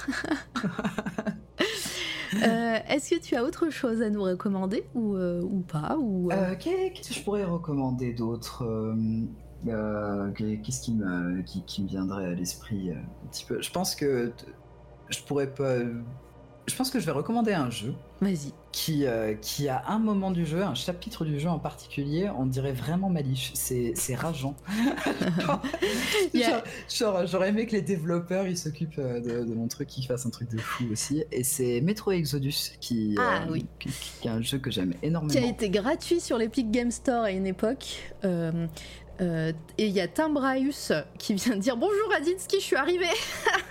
Euh, 2.36 2.78
Est-ce 2.90 3.16
que 3.16 3.20
tu 3.22 3.36
as 3.36 3.44
autre 3.44 3.70
chose 3.70 4.02
à 4.02 4.10
nous 4.10 4.24
recommander 4.24 4.84
ou, 4.96 5.16
euh, 5.16 5.42
ou 5.42 5.62
pas 5.62 5.98
ou, 6.00 6.32
euh, 6.32 6.56
qu'est- 6.60 6.92
Qu'est-ce 6.94 7.10
que 7.10 7.16
je 7.16 7.24
pourrais 7.24 7.44
recommander 7.46 8.14
d'autre 8.14 8.64
Qu'est-ce 10.36 10.82
qui 10.82 10.94
me 10.94 11.42
qui, 11.44 11.84
me 11.84 11.88
viendrait 11.88 12.26
à 12.28 12.34
l'esprit 12.34 12.92
Je 13.32 13.72
pense 13.72 13.96
que 13.96 14.32
je 15.10 15.20
pourrais 15.24 15.54
pas. 15.54 15.76
Je 16.70 16.76
pense 16.76 16.90
que 16.92 17.00
je 17.00 17.06
vais 17.06 17.14
recommander 17.14 17.54
un 17.54 17.70
jeu 17.70 17.94
Vas-y. 18.20 18.52
qui, 18.74 19.06
euh, 19.06 19.36
qui 19.36 19.70
a 19.70 19.84
un 19.88 20.00
moment 20.00 20.32
du 20.32 20.46
jeu, 20.46 20.64
un 20.64 20.76
chapitre 20.76 21.24
du 21.24 21.40
jeu 21.40 21.48
en 21.50 21.60
particulier, 21.60 22.30
on 22.38 22.46
dirait 22.46 22.74
vraiment 22.74 23.10
Malice. 23.10 23.52
C'est 23.54 23.94
c'est 23.96 24.16
rageant. 24.16 24.54
genre, 26.90 27.26
j'aurais 27.26 27.50
aimé 27.50 27.66
que 27.68 27.72
les 27.72 27.82
développeurs 27.82 28.48
ils 28.48 28.58
s'occupent 28.58 29.00
euh, 29.00 29.20
de, 29.22 29.46
de 29.46 29.54
mon 29.54 29.68
truc, 29.68 29.88
qu'ils 29.88 30.06
fassent 30.06 30.26
un 30.26 30.30
truc 30.30 30.50
de 30.52 30.58
fou 30.58 30.84
aussi. 30.92 31.24
Et 31.32 31.44
c'est 31.44 31.80
Metro 31.82 32.12
Exodus 32.12 32.74
qui, 32.82 33.16
Ah, 33.18 33.44
euh, 33.44 33.52
oui. 33.52 33.66
qui, 33.80 33.90
qui 34.22 34.28
est 34.28 34.32
un 34.32 34.42
jeu 34.42 34.58
que 34.58 34.70
j'aime 34.72 34.92
Qui 34.92 35.06
a 35.06 35.08
énormément. 35.08 35.48
été 35.48 35.70
gratuit 35.70 36.20
sur 36.20 36.38
l'Epic 36.38 36.70
Game 36.70 36.92
Store 36.92 37.24
à 37.24 37.32
une 37.32 37.48
époque. 37.48 38.02
Euh, 38.26 38.68
et 39.20 39.88
il 39.88 39.92
y 39.94 40.00
a 40.02 40.08
Timbraeus 40.08 40.92
qui 41.18 41.34
vient 41.34 41.56
de 41.56 41.62
dire 41.62 41.76
Bonjour 41.78 42.14
Adinski, 42.16 42.58
je 42.60 42.66
suis 42.66 42.76
arrivé 42.76 43.06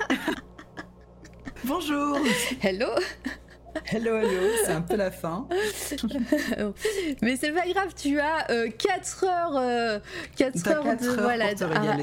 Bonjour. 1.65 2.19
Hello 2.63 2.89
Hello, 3.93 4.17
hello, 4.17 4.49
c'est 4.65 4.73
un 4.73 4.81
peu 4.81 4.97
la 4.97 5.11
fin. 5.11 5.47
Mais 7.23 7.37
c'est 7.37 7.51
pas 7.51 7.67
grave, 7.69 7.93
tu 7.95 8.19
as 8.21 8.47
4 8.79 9.25
heures, 9.25 10.01
4 10.37 10.69
heures, 10.69 10.85
de, 10.85 11.21
voilà, 11.21 11.47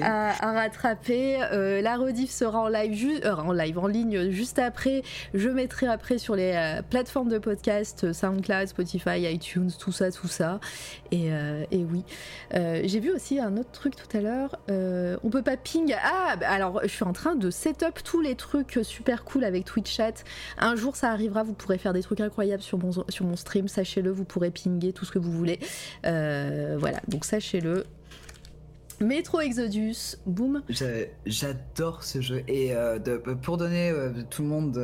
à, 0.02 0.52
rattraper. 0.52 1.38
la 1.82 1.98
rediff 1.98 2.30
sera 2.30 2.60
en 2.60 2.68
live, 2.68 3.22
en 3.26 3.52
live, 3.52 3.80
en 3.80 3.88
ligne 3.88 4.30
juste 4.30 4.60
après. 4.60 5.04
Je 5.34 5.50
mettrai 5.50 5.88
après 5.88 6.18
sur 6.18 6.36
les 6.36 6.80
plateformes 6.90 7.30
de 7.30 7.38
podcast, 7.38 8.12
SoundCloud, 8.14 8.68
Spotify, 8.68 9.22
iTunes, 9.32 9.72
tout 9.78 9.92
ça, 9.92 10.12
tout 10.12 10.28
ça. 10.28 10.60
Et, 11.12 11.28
et 11.72 11.86
oui. 11.86 12.04
J'ai 12.52 13.00
vu 13.00 13.12
aussi 13.12 13.40
un 13.40 13.58
autre 13.58 13.72
truc 13.72 13.96
tout 13.96 14.18
à 14.18 14.22
l'heure. 14.22 14.60
on 14.70 15.30
peut 15.30 15.44
pas 15.44 15.58
ping. 15.58 15.96
Ah, 16.04 16.36
bah, 16.36 16.50
alors 16.50 16.82
je 16.84 16.90
suis 16.90 17.06
en 17.06 17.14
train 17.14 17.36
de 17.36 17.50
setup 17.50 18.04
tous 18.04 18.22
les 18.22 18.36
trucs 18.36 18.80
super 18.84 19.24
cool 19.24 19.44
avec 19.44 19.66
Twitch 19.66 19.96
Chat. 19.96 20.24
Un 20.58 20.76
jour 20.76 20.96
ça 20.96 21.10
arrivera, 21.10 21.44
vous 21.44 21.54
pourrez 21.64 21.78
faire 21.78 21.94
des 21.94 22.02
trucs 22.02 22.20
incroyables 22.20 22.62
sur 22.62 22.78
mon, 22.78 22.92
sur 23.10 23.26
mon 23.26 23.36
stream, 23.36 23.68
sachez-le, 23.68 24.12
vous 24.12 24.26
pourrez 24.26 24.52
pinguer 24.52 24.94
tout 24.94 25.06
ce 25.06 25.12
que 25.12 25.20
vous 25.20 25.32
voulez. 25.32 25.60
Euh, 26.06 26.76
voilà, 26.78 27.00
donc 27.08 27.26
sachez-le. 27.26 27.86
Metro 29.00 29.40
Exodus, 29.42 30.18
boum. 30.26 30.62
J'adore 31.26 32.04
ce 32.04 32.22
jeu. 32.22 32.44
Et 32.48 32.76
euh, 32.76 33.00
pour 33.42 33.58
donner 33.58 33.90
euh, 33.90 34.12
tout 34.30 34.44
le 34.44 34.48
monde 34.48 34.78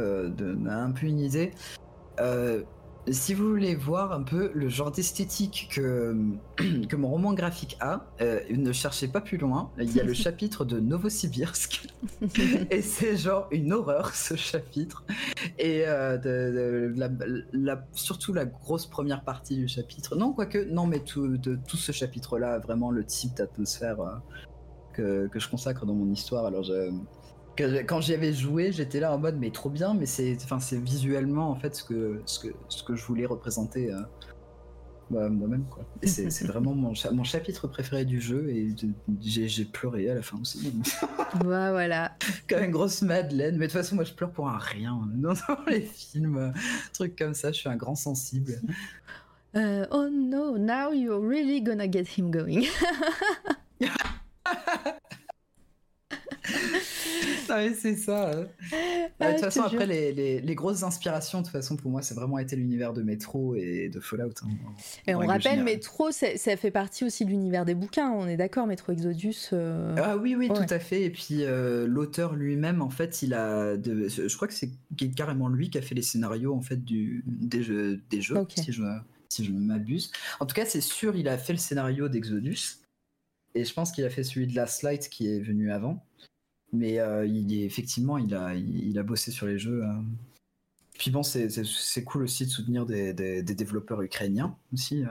un 0.69 0.91
peu 0.91 1.05
une 1.05 1.19
idée, 1.19 1.51
si 3.11 3.33
vous 3.33 3.49
voulez 3.49 3.75
voir 3.75 4.11
un 4.11 4.23
peu 4.23 4.51
le 4.53 4.69
genre 4.69 4.91
d'esthétique 4.91 5.69
que, 5.71 6.15
que 6.89 6.95
mon 6.95 7.09
roman 7.09 7.33
graphique 7.33 7.77
a, 7.79 8.05
euh, 8.21 8.39
ne 8.49 8.71
cherchez 8.71 9.07
pas 9.07 9.21
plus 9.21 9.37
loin. 9.37 9.71
Il 9.79 9.95
y 9.95 9.99
a 9.99 10.03
le 10.03 10.13
chapitre 10.25 10.65
de 10.65 10.79
Novosibirsk. 10.79 11.87
et 12.71 12.81
c'est 12.81 13.17
genre 13.17 13.47
une 13.51 13.73
horreur 13.73 14.13
ce 14.13 14.35
chapitre. 14.35 15.03
Et 15.57 15.83
euh, 15.85 16.17
de, 16.17 16.93
la, 17.53 17.85
surtout 17.93 18.33
la 18.33 18.45
grosse 18.45 18.85
première 18.85 19.23
partie 19.23 19.55
du 19.55 19.67
chapitre. 19.67 20.15
Non, 20.15 20.33
quoique, 20.33 20.57
non, 20.69 20.85
mais 20.85 20.99
tout, 20.99 21.37
de, 21.37 21.57
tout 21.67 21.77
ce 21.77 21.91
chapitre-là, 21.91 22.59
vraiment 22.59 22.91
le 22.91 23.03
type 23.03 23.35
d'atmosphère 23.35 24.01
euh, 24.01 24.15
que, 24.93 25.27
que, 25.27 25.39
je 25.39 25.49
consacre 25.49 25.85
dans 25.85 25.93
mon 25.93 26.11
histoire. 26.11 26.45
Alors 26.45 26.63
je 26.63 26.91
quand 27.87 28.01
j'y 28.01 28.13
avais 28.13 28.33
joué, 28.33 28.71
j'étais 28.71 28.99
là 28.99 29.13
en 29.13 29.17
mode 29.17 29.37
mais 29.39 29.51
trop 29.51 29.69
bien, 29.69 29.93
mais 29.93 30.05
c'est 30.05 30.37
enfin 30.43 30.59
c'est 30.59 30.79
visuellement 30.79 31.49
en 31.49 31.55
fait 31.55 31.75
ce 31.75 31.83
que 31.83 32.21
ce 32.25 32.39
que 32.39 32.47
ce 32.67 32.83
que 32.83 32.95
je 32.95 33.05
voulais 33.05 33.25
représenter 33.25 33.91
euh, 33.91 33.99
bah, 35.09 35.27
moi-même 35.29 35.65
quoi. 35.69 35.83
C'est 36.03 36.45
vraiment 36.45 36.75
mon, 36.75 36.93
mon 37.11 37.23
chapitre 37.23 37.67
préféré 37.67 38.05
du 38.05 38.21
jeu 38.21 38.49
et 38.49 38.75
j'ai 39.21 39.65
pleuré 39.65 40.09
à 40.09 40.15
la 40.15 40.21
fin 40.21 40.37
aussi. 40.39 40.73
Ouais, 41.45 41.69
voilà. 41.69 42.15
Comme 42.47 42.63
une 42.63 42.71
grosse 42.71 43.03
Madeleine, 43.03 43.57
mais 43.57 43.67
de 43.67 43.71
toute 43.71 43.81
façon 43.81 43.95
moi 43.95 44.03
je 44.03 44.13
pleure 44.13 44.31
pour 44.31 44.49
un 44.49 44.57
rien 44.57 44.99
dans, 45.13 45.33
les 45.67 45.81
films, 45.81 46.37
euh, 46.37 46.51
trucs 46.93 47.15
comme 47.15 47.33
ça. 47.33 47.51
Je 47.51 47.59
suis 47.59 47.69
un 47.69 47.75
grand 47.75 47.95
sensible. 47.95 48.59
Euh, 49.55 49.85
oh 49.91 50.09
no, 50.09 50.57
now 50.57 50.91
you're 50.91 51.21
really 51.21 51.61
gonna 51.61 51.87
get 51.91 52.05
him 52.17 52.31
going. 52.31 52.65
c'est 57.75 57.95
ça. 57.95 58.31
Bah, 59.19 59.29
de 59.29 59.33
toute 59.33 59.45
façon, 59.45 59.61
après, 59.61 59.85
les, 59.85 60.55
grosses 60.55 60.83
inspirations, 60.83 61.39
de 61.39 61.43
toute 61.45 61.51
façon, 61.51 61.75
pour 61.75 61.91
moi, 61.91 62.01
c'est 62.01 62.15
vraiment 62.15 62.37
été 62.39 62.55
l'univers 62.55 62.93
de 62.93 63.01
Metro 63.01 63.55
et 63.55 63.89
de 63.89 63.99
Fallout. 63.99 64.33
Hein, 64.43 64.49
et 65.07 65.15
on 65.15 65.19
rappelle, 65.19 65.63
Metro, 65.63 66.11
ça 66.11 66.57
fait 66.57 66.71
partie 66.71 67.05
aussi 67.05 67.25
de 67.25 67.29
l'univers 67.29 67.65
des 67.65 67.75
bouquins. 67.75 68.09
On 68.11 68.27
est 68.27 68.37
d'accord, 68.37 68.67
Metro 68.67 68.91
Exodus. 68.91 69.49
Euh, 69.53 69.95
ah 69.97 70.17
oui, 70.17 70.35
oui, 70.35 70.49
tout 70.49 70.61
à 70.69 70.79
fait. 70.79 71.03
Et 71.03 71.09
puis, 71.09 71.43
euh, 71.43 71.87
l'auteur 71.87 72.35
lui-même, 72.35 72.81
en 72.81 72.89
fait, 72.89 73.21
il 73.21 73.33
a. 73.33 73.75
Je 73.75 74.35
crois 74.35 74.47
que 74.47 74.53
c'est 74.53 74.71
carrément 75.15 75.49
lui 75.49 75.69
qui 75.69 75.77
a 75.77 75.81
fait 75.81 75.95
les 75.95 76.01
scénarios, 76.01 76.53
en 76.53 76.61
fait, 76.61 76.83
du... 76.83 77.23
des 77.25 77.63
jeux, 77.63 78.01
des 78.09 78.21
jeux 78.21 78.35
si 78.55 78.71
je, 78.71 78.83
si 79.29 79.45
je 79.45 79.51
m'abuse. 79.51 80.11
En 80.39 80.45
tout 80.45 80.55
cas, 80.55 80.65
c'est 80.65 80.81
sûr, 80.81 81.15
il 81.15 81.27
a 81.27 81.37
fait 81.37 81.53
le 81.53 81.59
scénario 81.59 82.09
d'Exodus. 82.09 82.78
Et 83.55 83.65
je 83.65 83.73
pense 83.73 83.91
qu'il 83.91 84.05
a 84.05 84.09
fait 84.09 84.23
celui 84.23 84.47
de 84.47 84.55
Last 84.55 84.83
Light 84.83 85.09
qui 85.09 85.27
est 85.27 85.39
venu 85.39 85.71
avant. 85.71 86.03
Mais 86.71 86.99
euh, 86.99 87.25
il 87.25 87.53
est, 87.53 87.65
effectivement, 87.65 88.17
il 88.17 88.33
a, 88.35 88.53
il, 88.53 88.97
a 88.99 89.03
bossé 89.03 89.31
sur 89.31 89.47
les 89.47 89.57
jeux. 89.57 89.83
Euh. 89.83 90.01
Puis 90.93 91.09
bon, 91.11 91.23
c'est 91.23 92.03
cool 92.03 92.23
aussi 92.23 92.45
de 92.45 92.51
soutenir 92.51 92.85
des, 92.85 93.13
des, 93.13 93.41
développeurs 93.41 94.01
ukrainiens 94.01 94.55
aussi. 94.73 95.03
Euh. 95.03 95.07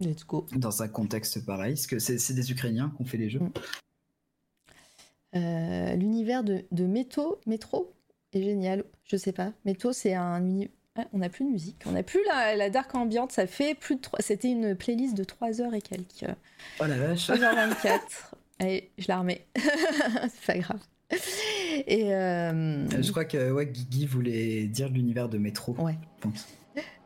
Let's 0.00 0.24
go. 0.24 0.46
Dans 0.56 0.82
un 0.82 0.88
contexte 0.88 1.44
pareil, 1.44 1.74
parce 1.74 1.86
que 1.86 1.98
c'est 1.98 2.34
des 2.34 2.50
Ukrainiens 2.50 2.92
qui 2.96 3.02
ont 3.02 3.04
fait 3.04 3.16
les 3.16 3.30
jeux. 3.30 3.40
Mm. 5.34 5.98
L'univers 5.98 6.42
de, 6.44 6.64
de 6.72 6.84
Métro, 6.84 7.40
Métro 7.46 7.92
est 8.32 8.42
génial. 8.42 8.84
Je 9.04 9.16
sais 9.16 9.32
pas. 9.32 9.52
Métro, 9.64 9.92
c'est 9.92 10.14
un 10.14 10.40
univers. 10.40 10.70
Ah, 10.98 11.04
on 11.12 11.18
n'a 11.18 11.28
plus 11.28 11.44
de 11.44 11.50
musique, 11.50 11.76
on 11.86 11.92
n'a 11.92 12.02
plus 12.02 12.20
la, 12.26 12.56
la, 12.56 12.70
dark 12.70 12.92
ambiante, 12.94 13.30
ça 13.30 13.46
fait 13.46 13.74
plus 13.74 13.96
de 13.96 14.00
3... 14.00 14.18
C'était 14.20 14.50
une 14.50 14.74
playlist 14.74 15.16
de 15.16 15.22
3 15.22 15.60
heures 15.60 15.74
et 15.74 15.80
quelques. 15.80 16.26
Oh 16.80 16.86
la 16.86 16.96
vache 16.96 17.30
3h24. 17.30 18.00
Allez, 18.58 18.90
je 18.98 19.06
la 19.06 19.18
remets. 19.18 19.46
c'est 19.56 20.46
pas 20.46 20.58
grave. 20.58 20.80
Et 21.86 22.12
euh, 22.12 22.88
Je 23.00 23.10
crois 23.12 23.24
que 23.24 23.52
ouais, 23.52 23.66
Guigui 23.66 24.06
voulait 24.06 24.64
dire 24.64 24.88
l'univers 24.88 25.28
de 25.28 25.38
métro. 25.38 25.76
Ouais. 25.78 25.94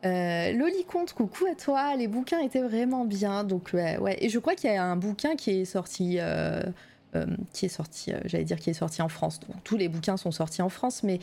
Euh, 0.05 0.51
Loli 0.51 0.83
Conte, 0.85 1.13
coucou 1.13 1.45
à 1.45 1.55
toi. 1.55 1.95
Les 1.95 2.07
bouquins 2.07 2.39
étaient 2.39 2.61
vraiment 2.61 3.05
bien. 3.05 3.43
Donc, 3.43 3.71
ouais. 3.73 4.17
Et 4.19 4.29
je 4.29 4.39
crois 4.39 4.55
qu'il 4.55 4.71
y 4.71 4.75
a 4.75 4.83
un 4.83 4.95
bouquin 4.95 5.35
qui 5.35 5.61
est 5.61 5.65
sorti. 5.65 6.17
Euh, 6.19 6.23
euh, 6.23 6.71
qui 7.53 7.65
est 7.65 7.69
sorti, 7.69 8.11
j'allais 8.25 8.43
dire 8.43 8.59
qui 8.59 8.69
est 8.69 8.73
sorti 8.73 9.01
en 9.01 9.09
France. 9.09 9.39
Donc, 9.39 9.63
tous 9.63 9.77
les 9.77 9.89
bouquins 9.89 10.17
sont 10.17 10.31
sortis 10.31 10.61
en 10.61 10.69
France, 10.69 11.03
mais 11.03 11.19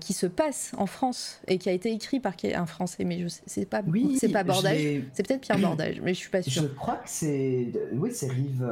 qui 0.00 0.12
se 0.12 0.26
passe 0.26 0.72
en 0.76 0.86
France 0.86 1.40
et 1.48 1.58
qui 1.58 1.68
a 1.68 1.72
été 1.72 1.92
écrit 1.92 2.20
par 2.20 2.34
un 2.54 2.66
Français. 2.66 3.04
Mais 3.04 3.20
je 3.20 3.28
sais, 3.28 3.42
c'est 3.46 3.66
pas, 3.66 3.82
oui, 3.86 4.16
c'est 4.18 4.28
pas 4.28 4.44
Bordage. 4.44 4.78
C'est 5.12 5.26
peut-être 5.26 5.40
Pierre 5.40 5.58
Bordage, 5.58 6.00
mais 6.02 6.14
je 6.14 6.18
suis 6.18 6.30
pas 6.30 6.42
sûre. 6.42 6.62
Je 6.62 6.68
crois 6.68 6.96
que 6.96 7.08
c'est, 7.08 7.72
oui, 7.92 8.10
c'est 8.12 8.30
rive 8.30 8.64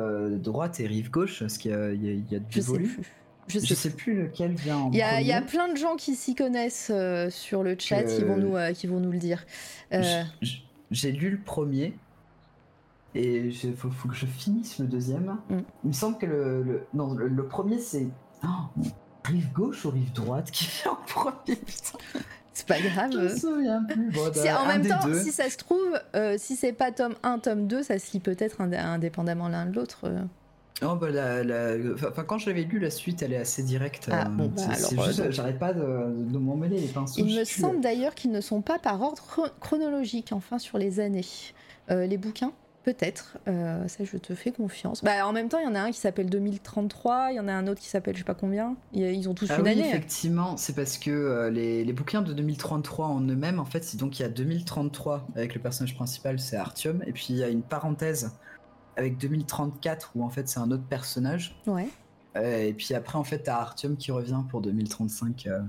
droite 0.42 0.80
et 0.80 0.86
rive 0.86 1.10
gauche, 1.10 1.40
parce 1.40 1.58
qu'il 1.58 1.70
y 1.70 1.74
a, 1.74 1.92
il 1.92 2.24
y 2.30 2.36
a, 2.36 2.38
du 2.38 2.46
je 2.50 2.60
Sais 2.60 2.72
plus. 2.72 3.12
Je 3.48 3.74
sais, 3.74 3.90
plus 3.90 4.22
lequel 4.22 4.52
vient 4.54 4.76
en 4.76 4.90
Il 4.92 4.98
y, 4.98 5.02
a, 5.02 5.20
il 5.20 5.26
y 5.26 5.32
a 5.32 5.42
plein 5.42 5.72
de 5.72 5.76
gens 5.76 5.96
qui 5.96 6.14
s'y 6.14 6.34
connaissent 6.34 6.90
euh, 6.94 7.30
sur 7.30 7.62
le 7.62 7.76
chat, 7.78 8.04
qui, 8.04 8.22
vont 8.22 8.36
nous, 8.36 8.56
euh, 8.56 8.72
qui 8.72 8.86
vont 8.86 9.00
nous 9.00 9.10
le 9.10 9.18
dire. 9.18 9.44
Euh, 9.92 10.22
j'ai 10.90 11.12
lu 11.12 11.30
le 11.30 11.38
premier. 11.38 11.94
Et 13.14 13.48
il 13.48 13.76
faut, 13.76 13.88
que 14.08 14.14
je 14.14 14.26
finisse 14.26 14.78
le 14.78 14.86
deuxième. 14.86 15.36
Mm. 15.48 15.58
Il 15.84 15.88
me 15.88 15.92
semble 15.92 16.18
que 16.18 16.26
le, 16.26 16.62
le 16.62 16.86
non, 16.94 17.14
le, 17.14 17.44
premier, 17.46 17.78
c'est 17.78 18.06
oh, 18.44 18.82
rive 19.24 19.52
gauche 19.52 19.84
ou 19.84 19.90
rive 19.90 20.12
droite 20.12 20.50
qui 20.50 20.66
vient 20.66 20.92
en 20.92 20.96
premier. 21.06 21.58
C'est 22.52 22.66
pas 22.66 22.80
grave. 22.80 23.10
Je 23.12 23.18
me 23.18 23.28
souviens 23.36 23.82
plus. 23.84 24.16
en 24.50 24.66
même 24.66 24.86
temps, 24.86 25.12
si 25.14 25.32
ça 25.32 25.50
se 25.50 25.56
trouve, 25.56 25.98
si 26.36 26.56
c'est 26.56 26.72
pas 26.72 26.92
tome 26.92 27.14
1, 27.22 27.40
tome 27.40 27.66
2, 27.66 27.82
ça 27.82 27.98
se 27.98 28.12
lit 28.12 28.20
peut-être 28.20 28.60
indépendamment 28.60 29.48
l'un 29.48 29.66
de 29.66 29.74
l'autre. 29.74 30.10
Oh 30.82 30.94
bah 30.94 31.08
enfin, 32.08 32.24
quand 32.24 32.38
je 32.38 32.46
l'avais 32.46 32.62
lu, 32.62 32.78
la 32.78 32.90
suite, 32.90 33.22
elle 33.22 33.34
est 33.34 33.38
assez 33.38 33.62
directe. 33.62 34.08
Ah, 34.10 34.26
euh, 34.26 34.48
bah 34.48 34.62
euh, 34.62 35.30
j'arrête 35.30 35.58
pas 35.58 35.74
de, 35.74 35.82
de 35.82 36.38
m'emmêler 36.38 36.80
les 36.80 36.86
pinceaux. 36.86 37.20
Il 37.22 37.38
me 37.38 37.44
semble 37.44 37.80
d'ailleurs 37.80 38.14
qu'ils 38.14 38.30
ne 38.30 38.40
sont 38.40 38.62
pas 38.62 38.78
par 38.78 39.02
ordre 39.02 39.22
chronologique, 39.60 40.30
enfin, 40.32 40.58
sur 40.58 40.78
les 40.78 41.00
années. 41.00 41.26
Euh, 41.90 42.06
les 42.06 42.16
bouquins, 42.16 42.52
peut-être. 42.82 43.38
ça, 43.46 44.04
je 44.04 44.16
te 44.16 44.34
fais 44.34 44.52
confiance. 44.52 45.02
Bah, 45.02 45.26
en 45.26 45.32
même 45.32 45.48
temps, 45.48 45.58
il 45.58 45.64
y 45.64 45.68
en 45.68 45.74
a 45.74 45.80
un 45.80 45.90
qui 45.90 45.98
s'appelle 45.98 46.30
2033, 46.30 47.32
il 47.32 47.36
y 47.36 47.40
en 47.40 47.48
a 47.48 47.52
un 47.52 47.66
autre 47.66 47.80
qui 47.80 47.88
s'appelle 47.88 48.14
je 48.14 48.20
sais 48.20 48.24
pas 48.24 48.34
combien. 48.34 48.76
Ils 48.92 49.28
ont 49.28 49.34
tous 49.34 49.50
ah 49.50 49.58
une 49.58 49.64
oui, 49.64 49.70
année. 49.70 49.88
Effectivement, 49.88 50.56
c'est 50.56 50.74
parce 50.74 50.98
que 50.98 51.48
les, 51.52 51.84
les, 51.84 51.92
bouquins 51.92 52.22
de 52.22 52.32
2033 52.32 53.06
en 53.06 53.20
eux-mêmes, 53.20 53.60
en 53.60 53.64
fait, 53.64 53.96
donc 53.96 54.18
il 54.18 54.22
y 54.22 54.24
a 54.24 54.28
2033 54.28 55.26
avec 55.34 55.54
le 55.54 55.60
personnage 55.60 55.94
principal, 55.94 56.38
c'est 56.38 56.56
Artium, 56.56 57.02
et 57.06 57.12
puis 57.12 57.26
il 57.30 57.36
y 57.36 57.42
a 57.42 57.48
une 57.48 57.62
parenthèse 57.62 58.32
avec 58.96 59.18
2034 59.18 60.12
où 60.14 60.24
en 60.24 60.30
fait 60.30 60.48
c'est 60.48 60.60
un 60.60 60.70
autre 60.70 60.84
personnage. 60.84 61.56
Ouais. 61.66 61.88
Euh, 62.36 62.62
et 62.62 62.72
puis 62.72 62.94
après 62.94 63.18
en 63.18 63.24
fait 63.24 63.40
t'as 63.40 63.56
Artium 63.56 63.96
qui 63.96 64.12
revient 64.12 64.42
pour 64.48 64.60
2035 64.60 65.46
euh, 65.46 65.60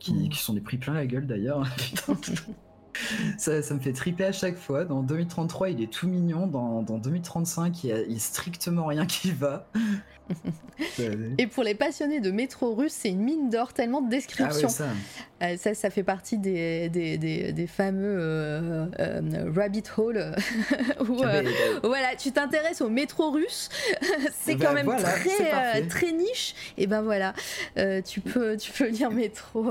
qui, 0.00 0.14
mm. 0.14 0.28
qui 0.30 0.38
sont 0.38 0.54
des 0.54 0.60
prix 0.60 0.78
plein 0.78 0.94
la 0.94 1.06
gueule 1.06 1.26
d'ailleurs. 1.26 1.62
ça, 3.38 3.62
ça, 3.62 3.74
me 3.74 3.80
fait 3.80 3.92
triper 3.92 4.24
à 4.24 4.32
chaque 4.32 4.56
fois. 4.56 4.84
Dans 4.84 5.02
2033 5.02 5.70
il 5.70 5.82
est 5.82 5.92
tout 5.92 6.08
mignon, 6.08 6.46
dans, 6.46 6.82
dans 6.82 6.98
2035 6.98 7.84
il 7.84 7.90
y, 7.90 7.92
a, 7.92 8.18
strictement 8.18 8.86
rien 8.86 9.06
qui 9.06 9.32
va. 9.32 9.66
Et 11.38 11.46
pour 11.46 11.64
les 11.64 11.74
passionnés 11.74 12.20
de 12.20 12.30
métro 12.30 12.74
russe, 12.74 12.94
c'est 12.96 13.08
une 13.08 13.22
mine 13.22 13.50
d'or, 13.50 13.72
tellement 13.72 14.00
de 14.00 14.08
descriptions. 14.08 14.68
Ah 14.80 15.44
euh, 15.44 15.56
ça. 15.56 15.74
ça. 15.74 15.90
fait 15.90 16.02
partie 16.02 16.38
des, 16.38 16.88
des, 16.88 17.18
des, 17.18 17.66
fameux 17.66 18.16
euh, 18.18 18.86
euh, 18.98 19.52
rabbit 19.54 19.82
hole 19.96 20.34
où 21.00 21.16
voilà, 21.82 22.16
tu 22.16 22.32
t'intéresses 22.32 22.80
au 22.80 22.88
métro 22.88 23.30
russe, 23.30 23.68
c'est 24.40 24.56
quand 24.56 24.74
ben 24.74 24.86
même 24.86 24.96
très, 24.96 25.86
très 25.86 26.12
niche. 26.12 26.54
Et 26.76 26.86
ben 26.86 27.02
voilà, 27.02 27.34
tu, 28.04 28.20
peux, 28.20 28.56
tu 28.56 28.72
peux 28.72 28.88
lire 28.88 29.10
métro. 29.10 29.66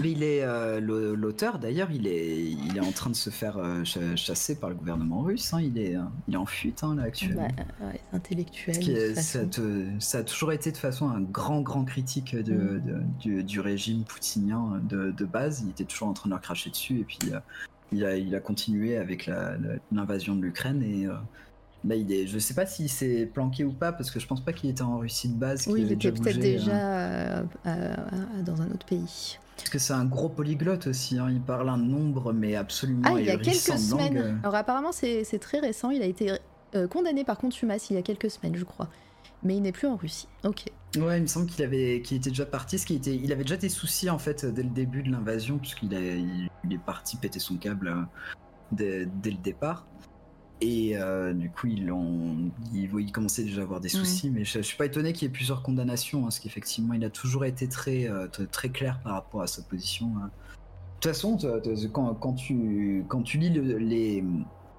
Mais 0.00 0.12
il 0.12 0.22
est 0.22 0.44
l'auteur 0.80 1.58
d'ailleurs, 1.58 1.88
il 1.92 2.06
est, 2.06 2.25
est, 2.26 2.42
il 2.68 2.76
est 2.76 2.80
en 2.80 2.92
train 2.92 3.10
de 3.10 3.14
se 3.16 3.30
faire 3.30 3.56
euh, 3.58 3.84
cha- 3.84 4.16
chasser 4.16 4.58
par 4.58 4.68
le 4.70 4.76
gouvernement 4.76 5.20
russe. 5.22 5.54
hein. 5.54 5.60
Il, 5.60 5.78
est, 5.78 5.96
euh, 5.96 6.02
il 6.28 6.34
est 6.34 6.38
en 6.38 6.46
fuite 6.46 6.82
hein, 6.84 6.94
là 6.96 7.04
actuellement. 7.04 7.48
Bah, 7.56 7.86
ouais, 7.86 8.00
intellectuel. 8.12 8.76
Est- 8.90 9.14
ça, 9.14 9.40
façon. 9.40 9.48
te- 9.50 9.86
ça 10.00 10.18
a 10.18 10.22
toujours 10.24 10.52
été 10.52 10.72
de 10.72 10.76
façon 10.76 11.08
un 11.08 11.20
grand, 11.20 11.60
grand 11.60 11.84
critique 11.84 12.34
de, 12.36 12.52
Mm. 12.54 12.80
de- 12.84 13.02
du, 13.20 13.44
du 13.44 13.60
régime 13.60 14.04
poutinien 14.04 14.80
de, 14.88 15.10
de 15.10 15.24
base. 15.24 15.62
Il 15.64 15.70
était 15.70 15.84
toujours 15.84 16.08
en 16.08 16.12
train 16.12 16.28
de 16.28 16.32
leur 16.34 16.40
cracher 16.42 16.70
dessus 16.70 17.00
et 17.00 17.04
puis 17.04 17.18
euh, 17.32 17.38
il, 17.92 18.04
a, 18.04 18.16
il 18.16 18.34
a 18.34 18.40
continué 18.40 18.96
avec 18.96 19.30
l'invasion 19.92 20.34
de 20.34 20.42
l'Ukraine 20.42 20.82
et 20.82 21.06
euh, 21.86 21.88
là 21.88 21.94
il 21.96 22.12
est. 22.12 22.26
Je 22.26 22.38
sais 22.38 22.54
pas 22.54 22.66
s'il 22.66 22.88
s'est 22.88 23.26
planqué 23.32 23.64
ou 23.64 23.72
pas 23.72 23.92
parce 23.92 24.10
que 24.10 24.20
je 24.20 24.26
pense 24.26 24.44
pas 24.44 24.52
qu'il 24.52 24.68
était 24.70 24.82
en 24.82 24.98
Russie 24.98 25.28
de 25.28 25.34
base. 25.38 25.66
Oui, 25.68 25.80
il 25.82 25.84
était 25.92 25.94
déjà 25.96 26.10
peut-être 26.12 26.36
bougé, 26.36 26.52
déjà 26.56 26.72
euh, 26.72 27.42
euh, 27.66 27.94
à- 28.38 28.42
dans 28.42 28.60
un 28.62 28.70
autre 28.70 28.86
pays. 28.86 29.38
Parce 29.56 29.70
que 29.70 29.78
c'est 29.78 29.94
un 29.94 30.04
gros 30.04 30.28
polyglotte 30.28 30.86
aussi. 30.88 31.18
hein. 31.18 31.28
Il 31.30 31.40
parle 31.40 31.68
un 31.70 31.78
nombre 31.78 32.32
mais 32.32 32.56
absolument 32.56 33.02
Ah, 33.06 33.18
il 33.20 33.26
y 33.26 33.30
a 33.30 33.36
quelques 33.38 33.56
semaines. 33.78 34.38
Alors 34.42 34.54
apparemment, 34.54 34.92
c'est 34.92 35.38
très 35.40 35.60
récent. 35.60 35.90
Il 35.90 36.02
a 36.02 36.06
été 36.06 36.32
euh, 36.74 36.86
condamné 36.88 37.24
par 37.24 37.38
contumace 37.38 37.88
il 37.90 37.94
y 37.94 37.98
a 37.98 38.02
quelques 38.02 38.30
semaines, 38.30 38.56
je 38.56 38.64
crois. 38.64 38.88
Mais 39.42 39.56
il 39.56 39.62
n'est 39.62 39.72
plus 39.72 39.86
en 39.86 39.96
Russie. 39.96 40.28
Ok. 40.44 40.64
Ouais, 40.98 41.18
il 41.18 41.22
me 41.22 41.26
semble 41.26 41.46
qu'il 41.46 41.62
avait, 41.64 42.00
qu'il 42.02 42.16
était 42.16 42.30
déjà 42.30 42.46
parti, 42.46 42.78
ce 42.78 42.86
qui 42.86 42.94
était, 42.94 43.14
il 43.14 43.30
avait 43.32 43.42
déjà 43.44 43.56
des 43.58 43.68
soucis 43.68 44.08
en 44.08 44.18
fait 44.18 44.46
dès 44.46 44.62
le 44.62 44.70
début 44.70 45.02
de 45.02 45.10
l'invasion, 45.10 45.58
puisqu'il 45.58 45.92
est, 45.92 46.18
il, 46.20 46.48
il 46.64 46.72
est 46.72 46.78
parti 46.78 47.16
péter 47.18 47.38
son 47.38 47.56
câble 47.56 47.88
euh, 47.88 48.02
dès, 48.72 49.06
dès 49.06 49.30
le 49.30 49.36
départ. 49.36 49.86
Et 50.62 50.96
euh, 50.96 51.34
du 51.34 51.50
coup, 51.50 51.66
ils 51.66 51.84
l'ont, 51.86 52.50
il, 52.72 52.90
il 52.98 53.12
commençait 53.12 53.44
déjà 53.44 53.60
à 53.60 53.64
avoir 53.64 53.80
des 53.80 53.88
soucis, 54.00 54.30
mais 54.30 54.44
je, 54.44 54.52
je 54.58 54.62
suis 54.62 54.76
pas 54.78 54.86
étonné 54.86 55.12
qu'il 55.12 55.24
y 55.24 55.26
ait 55.26 55.32
plusieurs 55.32 55.62
condamnations, 55.62 56.20
hein, 56.20 56.22
parce 56.24 56.38
qu'effectivement, 56.38 56.94
il 56.94 57.04
a 57.04 57.10
toujours 57.10 57.44
été 57.44 57.68
très, 57.68 58.08
euh, 58.08 58.26
très, 58.50 58.70
clair 58.70 59.00
par 59.02 59.12
rapport 59.12 59.42
à 59.42 59.46
sa 59.46 59.60
position. 59.62 60.12
hein. 60.16 60.30
De 60.30 61.00
toute 61.00 61.12
façon, 61.12 61.36
quand, 61.92 62.14
quand 62.14 62.32
tu, 62.32 63.04
quand 63.06 63.22
tu 63.22 63.36
lis 63.36 63.50
le- 63.50 63.76
les, 63.76 64.24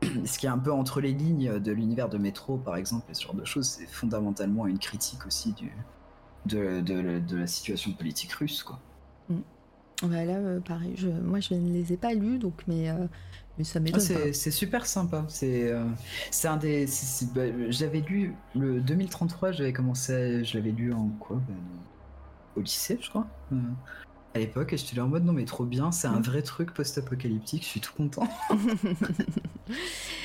ce 0.25 0.39
qui 0.39 0.47
est 0.47 0.49
un 0.49 0.57
peu 0.57 0.71
entre 0.71 0.99
les 0.99 1.11
lignes 1.13 1.59
de 1.59 1.71
l'univers 1.71 2.09
de 2.09 2.17
Métro, 2.17 2.57
par 2.57 2.75
exemple, 2.75 3.05
et 3.11 3.13
ce 3.13 3.21
genre 3.23 3.35
de 3.35 3.45
choses, 3.45 3.67
c'est 3.67 3.85
fondamentalement 3.87 4.65
une 4.65 4.79
critique 4.79 5.27
aussi 5.27 5.53
du, 5.53 5.71
de, 6.47 6.81
de- 6.81 7.19
de 7.19 7.37
la 7.37 7.45
situation 7.45 7.91
politique 7.91 8.31
russe, 8.33 8.63
quoi. 8.63 8.79
Bah 10.03 10.25
là, 10.25 10.37
euh, 10.37 10.59
pareil. 10.59 10.93
Je, 10.95 11.07
moi, 11.09 11.39
je 11.39 11.53
ne 11.53 11.71
les 11.71 11.93
ai 11.93 11.97
pas 11.97 12.13
lus, 12.13 12.39
donc, 12.39 12.63
mais, 12.67 12.89
mais 13.57 13.63
ça 13.63 13.73
Ah, 13.77 13.79
m'étonne 13.79 14.01
c'est 14.33 14.51
super 14.51 14.85
sympa. 14.85 15.25
C'est 15.27 15.71
euh, 15.71 15.85
un 16.45 16.57
des. 16.57 16.85
bah, 17.33 17.41
j'avais 17.69 18.01
lu 18.01 18.35
le 18.55 18.79
2033. 18.81 19.51
J'avais 19.51 19.73
commencé. 19.73 20.13
à- 20.13 20.43
je 20.43 20.57
l'avais 20.57 20.71
lu 20.71 20.93
en 20.93 21.09
quoi? 21.19 21.37
Bah, 21.47 21.53
Au 22.55 22.61
lycée, 22.61 22.97
je 23.01 23.09
crois. 23.09 23.27
Euh, 24.35 24.37
à 24.37 24.39
l'époque, 24.39 24.73
et 24.73 24.77
j'étais 24.77 24.95
là 24.95 25.05
en 25.05 25.07
mode 25.07 25.25
non 25.25 25.33
mais 25.33 25.45
trop 25.45 25.65
bien. 25.65 25.91
C'est 25.91 26.07
un 26.07 26.21
vrai 26.21 26.41
truc 26.41 26.73
post-apocalyptique. 26.73 27.63
Je 27.63 27.67
suis 27.67 27.81
tout 27.81 27.93
content. 27.95 28.27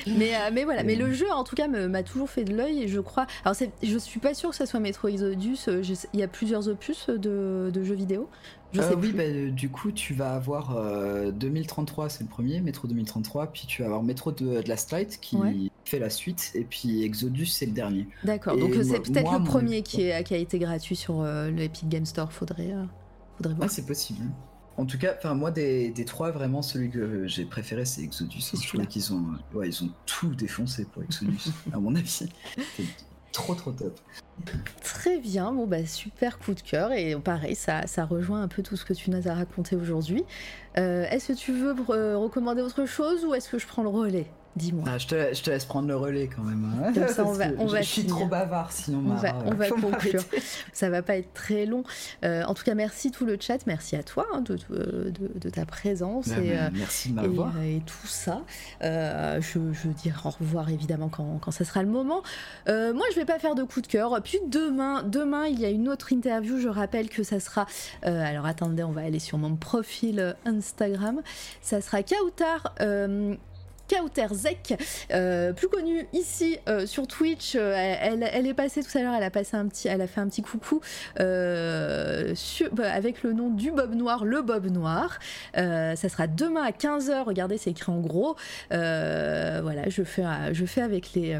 mais, 0.07 0.35
euh, 0.35 0.49
mais 0.53 0.63
voilà, 0.63 0.83
mais 0.83 0.95
le 0.95 1.11
jeu 1.13 1.29
en 1.31 1.43
tout 1.43 1.55
cas 1.55 1.67
m'a 1.67 2.03
toujours 2.03 2.29
fait 2.29 2.43
de 2.43 2.55
l'œil 2.55 2.83
et 2.83 2.87
je 2.87 2.99
crois. 2.99 3.25
Alors 3.45 3.55
je 3.81 3.97
suis 3.97 4.19
pas 4.19 4.33
sûre 4.33 4.49
que 4.51 4.55
ça 4.55 4.65
soit 4.65 4.79
Metro 4.79 5.07
Exodus. 5.07 5.57
euh, 5.67 5.81
Il 6.13 6.19
y 6.19 6.23
a 6.23 6.27
plusieurs 6.27 6.67
opus 6.67 7.09
de, 7.09 7.69
de 7.73 7.83
jeux 7.83 7.95
vidéo. 7.95 8.29
Je 8.73 8.81
Euh, 8.81 8.89
sais 8.89 8.95
oui, 8.95 9.11
bah, 9.13 9.23
euh, 9.23 9.51
du 9.51 9.69
coup, 9.69 9.91
tu 9.91 10.13
vas 10.15 10.33
avoir 10.33 10.75
euh, 10.75 11.29
2033, 11.31 12.09
c'est 12.09 12.23
le 12.23 12.29
premier, 12.29 12.59
Métro 12.59 12.87
2033, 12.87 13.47
puis 13.47 13.65
tu 13.67 13.81
vas 13.83 13.87
avoir 13.87 14.01
Métro 14.03 14.31
de, 14.31 14.61
de 14.61 14.67
Last 14.67 14.91
Light 14.91 15.19
qui 15.21 15.35
Ouais. 15.37 15.53
fait 15.85 15.99
la 15.99 16.09
suite, 16.09 16.51
et 16.55 16.63
puis 16.63 17.03
Exodus, 17.03 17.45
c'est 17.45 17.67
le 17.67 17.71
dernier. 17.73 18.07
D'accord. 18.23 18.57
Donc 18.57 18.75
euh, 18.75 18.83
c'est 18.83 18.99
peut-être 18.99 19.31
le 19.31 19.43
premier 19.43 19.83
qui, 19.83 20.01
est, 20.03 20.23
qui 20.23 20.33
a 20.33 20.37
été 20.37 20.57
gratuit 20.57 20.95
sur 20.95 21.21
euh, 21.21 21.51
le 21.51 21.61
Epic 21.61 21.87
Game 21.87 22.05
Store. 22.05 22.31
Faudrait, 22.33 22.71
euh, 22.73 22.83
faudrait 23.37 23.53
voir. 23.53 23.67
Ah, 23.69 23.73
c'est 23.73 23.85
possible. 23.85 24.25
En 24.75 24.85
tout 24.85 24.97
cas, 24.97 25.13
enfin 25.15 25.35
moi 25.35 25.51
des, 25.51 25.91
des 25.91 26.05
trois 26.05 26.31
vraiment 26.31 26.63
celui 26.63 26.89
que 26.89 27.27
j'ai 27.27 27.45
préféré 27.45 27.85
c'est 27.85 28.01
Exodus. 28.01 28.41
Je 28.53 28.67
trouvais 28.67 28.87
qu'ils 28.87 29.13
ont 29.13 29.23
ouais, 29.53 29.69
ils 29.69 29.83
ont 29.83 29.89
tout 30.05 30.33
défoncé 30.33 30.85
pour 30.85 31.03
Exodus 31.03 31.51
à 31.73 31.79
mon 31.79 31.95
avis. 31.95 32.27
Trop 33.31 33.53
trop 33.53 33.71
top. 33.71 33.99
Très 34.83 35.19
bien, 35.19 35.51
bon 35.51 35.67
bah 35.67 35.85
super 35.85 36.39
coup 36.39 36.53
de 36.53 36.61
cœur 36.61 36.91
et 36.91 37.15
pareil, 37.15 37.55
ça, 37.55 37.85
ça 37.87 38.05
rejoint 38.05 38.41
un 38.41 38.47
peu 38.47 38.63
tout 38.63 38.75
ce 38.75 38.85
que 38.85 38.93
tu 38.93 39.11
nous 39.11 39.27
as 39.27 39.33
raconté 39.33 39.75
aujourd'hui. 39.75 40.23
Euh, 40.77 41.05
est-ce 41.09 41.33
que 41.33 41.37
tu 41.37 41.51
veux 41.51 41.75
euh, 41.89 42.17
recommander 42.17 42.61
autre 42.61 42.85
chose 42.85 43.25
ou 43.25 43.33
est-ce 43.33 43.49
que 43.49 43.59
je 43.59 43.67
prends 43.67 43.83
le 43.83 43.89
relais? 43.89 44.27
Dis-moi. 44.55 44.83
Ah, 44.87 44.97
je, 44.99 45.07
te, 45.07 45.33
je 45.33 45.41
te 45.41 45.49
laisse 45.49 45.65
prendre 45.65 45.87
le 45.87 45.95
relais 45.95 46.27
quand 46.33 46.43
même. 46.43 46.63
hein. 46.85 46.91
Comme 46.93 47.07
ça, 47.07 47.25
on 47.25 47.31
va- 47.33 47.45
on 47.57 47.67
je, 47.67 47.73
va 47.73 47.81
je 47.81 47.87
suis 47.87 48.05
trop 48.05 48.27
bavard 48.27 48.71
sinon. 48.71 49.01
On 49.07 49.15
va, 49.15 49.33
on 49.45 49.81
conclure. 49.81 50.21
Ça 50.73 50.89
va 50.91 51.01
pas 51.01 51.17
être 51.17 51.33
très 51.33 51.65
long. 51.65 51.83
Euh, 52.23 52.43
en 52.43 52.53
tout 52.53 52.63
cas, 52.63 52.75
merci 52.75 53.09
tout 53.09 53.25
le 53.25 53.37
chat, 53.39 53.65
merci 53.65 53.95
à 53.95 54.03
toi 54.03 54.27
hein, 54.33 54.41
de, 54.41 54.57
de- 54.69 55.09
de- 55.09 55.39
de 55.39 55.49
ta 55.49 55.65
présence 55.65 56.27
Bah, 56.29 56.35
et, 56.43 56.57
euh, 56.57 56.69
merci 56.73 57.09
de 57.09 57.15
m'avoir. 57.15 57.51
euh, 57.57 57.63
et 57.77 57.81
tout 57.85 58.05
ça. 58.07 58.43
Euh, 58.83 59.41
je, 59.41 59.59
je 59.73 59.87
dirai 59.87 60.19
au 60.25 60.29
revoir 60.29 60.69
évidemment 60.69 61.09
quand, 61.09 61.39
quand 61.41 61.51
ça 61.51 61.65
sera 61.65 61.81
le 61.81 61.89
moment. 61.89 62.21
Euh, 62.69 62.93
moi, 62.93 63.05
je 63.11 63.15
vais 63.15 63.25
pas 63.25 63.39
faire 63.39 63.55
de 63.55 63.63
coup 63.63 63.81
de 63.81 63.87
cœur. 63.87 64.21
Puis 64.23 64.37
demain, 64.47 65.01
demain, 65.03 65.47
il 65.47 65.59
y 65.59 65.65
a 65.65 65.69
une 65.69 65.89
autre 65.89 66.13
interview. 66.13 66.59
Je 66.59 66.67
rappelle 66.69 67.09
que 67.09 67.23
ça 67.23 67.39
sera. 67.39 67.65
euh, 68.05 68.23
alors 68.23 68.45
attendez, 68.45 68.83
on 68.83 68.91
va 68.91 69.01
aller 69.01 69.17
sur 69.19 69.39
mon 69.39 69.55
profil 69.55 70.19
euh, 70.19 70.33
Instagram. 70.45 71.21
Ça 71.61 71.81
sera 71.81 72.03
Kautar. 72.03 72.75
Kauterzek, 73.93 74.75
euh, 75.11 75.53
plus 75.53 75.67
connue 75.67 76.07
ici 76.13 76.57
euh, 76.67 76.85
sur 76.85 77.07
Twitch. 77.07 77.55
Euh, 77.55 77.73
elle, 77.75 78.47
est 78.47 78.53
passée 78.53 78.81
tout 78.83 78.97
à 78.97 79.01
l'heure, 79.01 79.13
elle 79.13 79.23
a 79.23 79.29
passé 79.29 79.55
un 79.55 79.67
petit, 79.67 79.87
elle 79.87 80.01
a 80.01 80.07
fait 80.07 80.21
un 80.21 80.27
petit 80.27 80.41
coucou 80.41 80.81
euh, 81.19 82.33
bah, 82.71 82.91
avec 82.91 83.23
le 83.23 83.33
nom 83.33 83.49
du 83.49 83.71
Bob 83.71 83.93
Noir, 83.93 84.25
le 84.25 84.41
Bob 84.41 84.65
Noir. 84.67 85.19
Ça 85.53 86.09
sera 86.09 86.27
demain 86.27 86.63
à 86.63 86.71
15h. 86.71 87.23
Regardez, 87.23 87.57
c'est 87.57 87.71
écrit 87.71 87.91
en 87.91 87.99
gros. 87.99 88.35
Voilà, 88.69 89.89
je 89.89 90.03
fais, 90.03 90.23
je 90.51 90.65
fais 90.65 90.81
avec 90.81 91.13
les. 91.13 91.39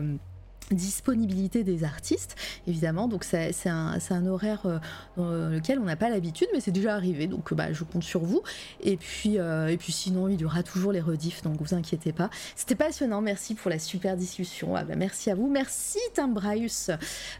Disponibilités 0.72 1.64
des 1.64 1.83
artistes 1.83 2.35
évidemment. 2.67 3.08
Donc 3.08 3.24
c'est 3.24 3.53
un, 3.67 3.98
un 4.09 4.25
horaire 4.27 4.61
euh, 4.66 4.80
dans 5.17 5.50
lequel 5.50 5.80
on 5.80 5.83
n'a 5.85 5.95
pas 5.95 6.09
l'habitude 6.09 6.48
mais 6.53 6.59
c'est 6.59 6.72
déjà 6.72 6.95
arrivé. 6.95 7.27
Donc 7.27 7.53
bah, 7.53 7.72
je 7.74 7.83
compte 7.83 8.03
sur 8.03 8.22
vous. 8.22 8.42
Et 8.82 8.98
puis 8.98 9.40
euh, 9.40 9.67
et 9.67 9.77
puis 9.77 9.92
sinon 9.92 10.27
il 10.27 10.40
y 10.40 10.45
aura 10.45 10.64
toujours 10.64 10.92
les 10.92 11.01
rediffs 11.01 11.42
donc 11.43 11.61
vous 11.61 11.74
inquiétez 11.74 12.14
pas. 12.14 12.30
C'était 12.56 12.75
passionnant. 12.75 13.22
Merci 13.22 13.56
pour 13.56 13.69
la 13.69 13.80
super 13.80 14.16
discussion. 14.17 14.75
Ah 14.75 14.83
bah, 14.83 14.95
merci 14.95 15.30
à 15.30 15.35
vous. 15.35 15.50
Merci 15.50 16.00
Tim 16.14 16.30
Braus 16.30 16.90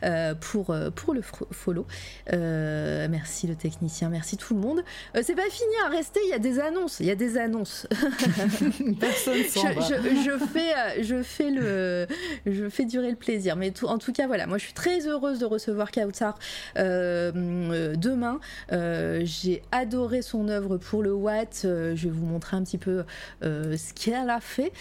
euh, 0.04 0.36
pour, 0.36 0.70
euh, 0.70 0.90
pour 0.90 1.14
le 1.14 1.22
follow. 1.52 1.86
Euh, 2.32 3.08
merci 3.10 3.48
le 3.48 3.56
technicien. 3.56 4.10
Merci 4.10 4.38
tout 4.38 4.54
le 4.54 4.60
monde. 4.60 4.84
C'est 5.22 5.36
pas 5.36 5.50
fini 5.50 5.74
à 5.86 5.90
rester 5.90 6.20
il 6.26 6.30
y 6.30 6.34
a 6.34 6.40
des 6.40 6.60
annonces. 6.60 7.00
Il 7.00 7.06
y 7.06 7.12
a 7.12 7.16
des 7.16 7.38
annonces. 7.38 7.88
Personne 9.00 9.34
je, 9.44 9.82
je- 9.82 10.24
je 10.24 10.46
fais, 10.46 11.04
je 11.04 11.22
fais 11.24 11.50
le, 11.52 12.08
je 12.46 12.70
fais 12.70 12.86
durer 12.86 13.13
plaisir. 13.16 13.56
Mais 13.56 13.72
tout- 13.72 13.88
en 13.88 13.98
tout 13.98 14.12
cas, 14.14 14.28
voilà, 14.28 14.48
moi 14.48 14.58
je 14.58 14.64
suis 14.66 14.74
très 14.74 15.08
heureuse 15.08 15.40
de 15.40 15.46
recevoir 15.46 15.92
Kautar 15.92 16.38
euh, 16.78 17.96
demain. 17.96 18.40
Euh, 18.72 19.22
J'ai 19.24 19.62
adoré 19.72 20.22
son 20.22 20.48
œuvre 20.50 20.78
pour 20.78 21.04
le 21.04 21.14
Watt. 21.14 21.64
Euh, 21.66 21.96
je 21.96 22.06
vais 22.06 22.14
vous 22.14 22.26
montrer 22.26 22.58
un 22.58 22.64
petit 22.64 22.78
peu 22.78 23.04
euh, 23.44 23.78
ce 23.78 23.94
qu'elle 23.94 24.30
a 24.30 24.40
fait. 24.40 24.72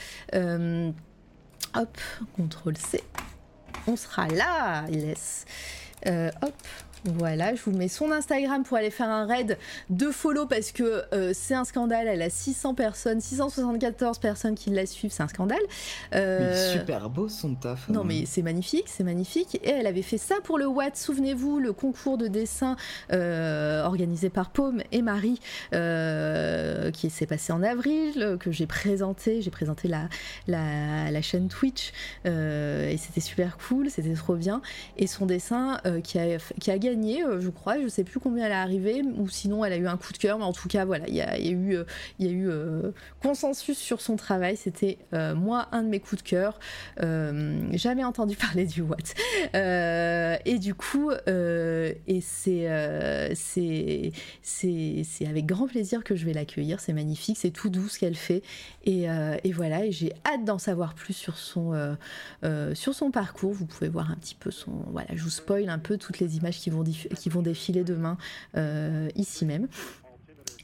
Hop, 1.75 1.99
contrôle 2.37 2.77
C. 2.77 3.03
On 3.87 3.97
sera 3.97 4.29
là. 4.29 4.85
Euh, 6.07 6.31
hop. 6.43 6.55
Voilà, 7.05 7.55
je 7.57 7.63
vous 7.63 7.73
mets 7.73 7.89
son 7.89 8.13
Instagram 8.13 8.63
pour 8.63 8.77
aller 8.77 8.91
faire 8.91 9.09
un 9.09 9.27
raid 9.27 9.59
de 9.91 10.11
follow 10.13 10.47
parce 10.47 10.71
que 10.71 11.03
euh, 11.13 11.33
c'est 11.35 11.55
un 11.55 11.65
scandale. 11.65 12.07
Elle 12.07 12.23
a 12.23 12.31
600 12.31 12.75
personnes, 12.75 13.21
674 13.21 14.19
personnes 14.19 14.55
qui 14.55 14.71
la 14.71 14.87
suivent, 14.87 15.11
c'est 15.11 15.25
un 15.25 15.29
scandale. 15.29 15.59
Euh, 16.15 16.73
Mais 16.73 16.79
super 16.79 17.11
beau 17.11 17.29
son 17.29 17.57
taf. 17.57 17.89
non 17.89 18.01
hein. 18.01 18.05
mais 18.07 18.25
c'est 18.25 18.43
magnifique, 18.43 18.85
c'est 18.87 19.03
magnifique. 19.03 19.59
Et 19.65 19.71
elle 19.71 19.89
avait 19.89 20.03
fait 20.03 20.19
ça 20.19 20.37
pour 20.45 20.59
le 20.59 20.67
Watt, 20.67 20.97
souvenez-vous, 20.97 21.59
le 21.59 21.73
concours 21.73 22.19
de 22.19 22.29
dessin 22.29 22.77
euh, 23.13 23.83
organisé 23.83 24.31
par 24.31 24.51
Paume 24.51 24.83
et 24.93 25.03
Marie, 25.03 25.41
euh, 25.75 26.93
qui 26.93 27.11
s'est 27.11 27.27
passé 27.27 27.53
en 27.53 27.65
avril, 27.65 28.37
que 28.39 28.53
j'ai 28.53 28.67
présenté, 28.67 29.43
j'ai 29.43 29.51
présenté 29.51 29.89
la, 29.89 30.09
la, 30.47 31.11
la 31.11 31.23
chaîne 31.23 31.49
Twitch, 31.49 31.93
et 32.25 32.97
c'était 32.97 33.21
super 33.21 33.59
cool, 33.59 33.91
c'était 33.91 34.15
trop 34.15 34.37
bien. 34.37 34.63
Et 34.97 35.09
son 35.09 35.27
dessin 35.27 35.81
qui, 36.05 36.19
a, 36.21 36.39
qui 36.61 36.71
a 36.71 36.79
gagné, 36.79 36.92
euh, 36.97 37.41
je 37.41 37.49
crois, 37.49 37.81
je 37.81 37.89
sais 37.89 38.05
plus 38.05 38.21
combien 38.21 38.47
elle 38.47 38.53
est 38.53 38.55
arrivée, 38.55 39.03
ou 39.17 39.29
sinon 39.29 39.65
elle 39.65 39.73
a 39.73 39.77
eu 39.77 39.87
un 39.87 39.97
coup 39.97 40.13
de 40.13 40.19
cœur, 40.19 40.39
mais 40.39 40.45
en 40.45 40.53
tout 40.53 40.69
cas 40.69 40.85
voilà, 40.85 41.07
il 41.09 41.15
y 41.15 41.21
a, 41.21 41.39
il 41.39 41.47
y 41.47 41.49
a 41.49 41.53
eu, 41.53 41.77
euh, 41.77 41.85
eu 42.21 42.49
euh, 42.49 42.93
consensus 43.23 43.79
sur 43.79 44.01
son 44.01 44.17
travail, 44.17 44.57
c'était 44.57 44.99
moi 45.13 45.69
un 45.73 45.83
de 45.83 45.89
mes 45.89 46.01
coups 46.01 46.23
de 46.23 46.29
cœur. 46.29 46.59
Jamais 46.99 48.05
entendu 48.05 48.37
parler 48.41 48.67
du 48.67 48.83
Watt. 48.83 49.15
Et 50.45 50.59
du 50.59 50.75
coup, 50.75 51.11
et 51.27 52.21
c'est 52.21 52.67
avec 55.27 55.47
grand 55.47 55.67
plaisir 55.67 56.05
que 56.05 56.17
je 56.17 56.25
vais 56.25 56.33
l'accueillir. 56.33 56.81
C'est 56.81 56.93
magnifique, 56.93 57.39
c'est 57.39 57.51
tout 57.51 57.69
doux 57.69 57.89
ce 57.89 57.99
qu'elle 57.99 58.17
fait. 58.17 58.43
Et, 58.85 59.07
et 59.45 59.53
voilà, 59.53 59.87
et 59.87 59.93
j'ai 59.93 60.13
hâte 60.27 60.45
d'en 60.45 60.59
savoir 60.59 60.95
plus 60.95 61.15
sur 61.15 61.39
son 61.39 61.97
sur 62.75 62.95
son 62.95 63.11
parcours. 63.11 63.53
Vous 63.53 63.67
pouvez 63.67 63.89
voir 63.89 64.11
un 64.11 64.17
petit 64.17 64.35
peu 64.35 64.51
son. 64.51 64.73
Voilà, 64.91 65.09
je 65.15 65.23
vous 65.23 65.31
spoil 65.31 65.69
un 65.69 65.79
peu 65.79 65.97
toutes 65.97 66.19
les 66.19 66.37
images 66.37 66.59
qui 66.59 66.71
vont 66.71 66.82
qui 66.83 67.29
vont 67.29 67.43
défiler 67.43 67.85
demain 67.85 68.17
euh, 68.57 69.09
ici 69.15 69.45
même. 69.45 69.69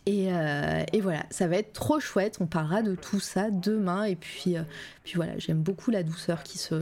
Et, 0.07 0.33
euh, 0.33 0.85
et, 0.95 1.03
voilà, 1.03 1.27
ça 1.29 1.49
va 1.49 1.57
être 1.57 1.75
trop 1.75 2.01
chouette. 2.01 2.39
On 2.41 2.47
parlera 2.47 2.81
de 2.81 2.95
tout 2.95 3.21
ça 3.21 3.51
demain. 3.51 4.05
Et 4.05 4.17
puis, 4.17 4.57
euh, 4.57 4.63
puis 5.05 5.15
voilà, 5.17 5.39
j'aime 5.39 5.61
beaucoup 5.61 5.91
la 5.91 6.03
douceur 6.03 6.43
qui 6.43 6.57
se, 6.57 6.77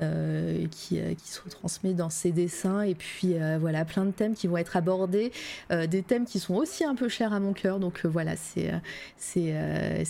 euh, 0.00 0.66
qui, 0.70 1.00
euh, 1.00 1.14
qui, 1.14 1.28
se 1.28 1.40
retransmet 1.40 1.92
dans 1.92 2.10
ses 2.10 2.30
dessins. 2.30 2.82
Et 2.82 2.94
puis 2.94 3.34
euh, 3.34 3.58
voilà, 3.60 3.84
plein 3.84 4.04
de 4.04 4.10
thèmes 4.12 4.34
qui 4.34 4.46
vont 4.46 4.56
être 4.56 4.76
abordés, 4.76 5.32
des 5.70 6.02
thèmes 6.02 6.24
qui 6.24 6.38
sont 6.38 6.54
aussi 6.54 6.84
un 6.84 6.94
peu 6.94 7.08
chers 7.08 7.32
à 7.32 7.40
mon 7.40 7.52
cœur. 7.52 7.80
Donc 7.80 8.04
voilà, 8.04 8.34
c'est 8.36 9.54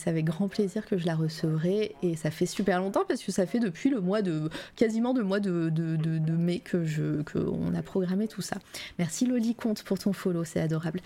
avec 0.06 0.24
grand 0.24 0.48
plaisir 0.48 0.86
que 0.86 0.98
je 0.98 1.06
la 1.06 1.14
recevrai. 1.14 1.94
Et 2.02 2.16
ça 2.16 2.30
fait 2.30 2.46
super 2.46 2.80
longtemps 2.80 3.04
parce 3.08 3.22
que 3.22 3.32
ça 3.32 3.46
fait 3.46 3.60
depuis 3.60 3.90
le 3.90 4.00
mois 4.00 4.22
de 4.22 4.50
quasiment 4.76 5.12
le 5.12 5.24
mois 5.24 5.40
de, 5.40 5.70
de, 5.70 5.96
de, 5.96 6.18
de 6.18 6.32
mai 6.32 6.60
que 6.60 6.84
je 6.84 7.22
que 7.22 7.38
on 7.38 7.74
a 7.74 7.82
programmé 7.82 8.28
tout 8.28 8.42
ça. 8.42 8.56
Merci 8.98 9.26
Loli 9.26 9.54
Comte 9.54 9.82
pour 9.82 9.98
ton 9.98 10.12
follow, 10.12 10.44
c'est 10.44 10.60
adorable. 10.60 11.00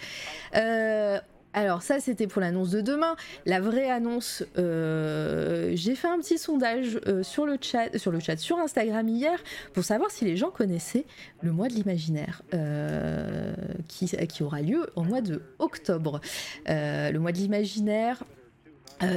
Alors 1.55 1.83
ça 1.83 2.01
c'était 2.01 2.27
pour 2.27 2.41
l'annonce 2.41 2.71
de 2.71 2.81
demain. 2.81 3.15
La 3.45 3.61
vraie 3.61 3.91
annonce, 3.91 4.43
euh, 4.59 5.73
j'ai 5.75 5.95
fait 5.95 6.09
un 6.09 6.19
petit 6.19 6.39
sondage 6.39 6.99
euh, 7.07 7.23
sur 7.23 7.45
le 7.45 7.59
chat, 7.61 7.91
sur 8.39 8.59
Instagram 8.59 9.07
hier 9.09 9.39
pour 9.75 9.85
savoir 9.85 10.11
si 10.11 10.25
les 10.25 10.37
gens 10.37 10.51
connaissaient 10.51 11.05
le 11.43 11.53
mois 11.53 11.69
de 11.69 11.75
l'imaginaire 11.75 12.43
euh, 12.55 13.55
qui, 13.87 14.07
qui, 14.29 14.43
aura 14.43 14.63
lieu 14.63 14.87
au 14.97 15.03
mois 15.03 15.21
de 15.21 15.43
octobre. 15.59 16.21
le 16.67 17.19
mois 17.19 17.33
de 17.33 17.39
l'imaginaire. 17.39 18.25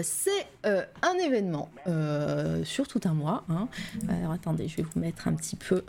c'est 0.04 0.46
un 0.64 1.14
événement 1.24 1.70
sur 2.64 2.88
tout 2.88 3.02
un 3.06 3.14
mois. 3.14 3.46
Hein. 3.50 3.70
Alors 4.10 4.32
attendez, 4.32 4.68
je 4.68 4.78
vais 4.78 4.84
vous 4.84 5.00
mettre 5.00 5.28
un 5.28 5.34
petit 5.34 5.56
peu 5.56 5.84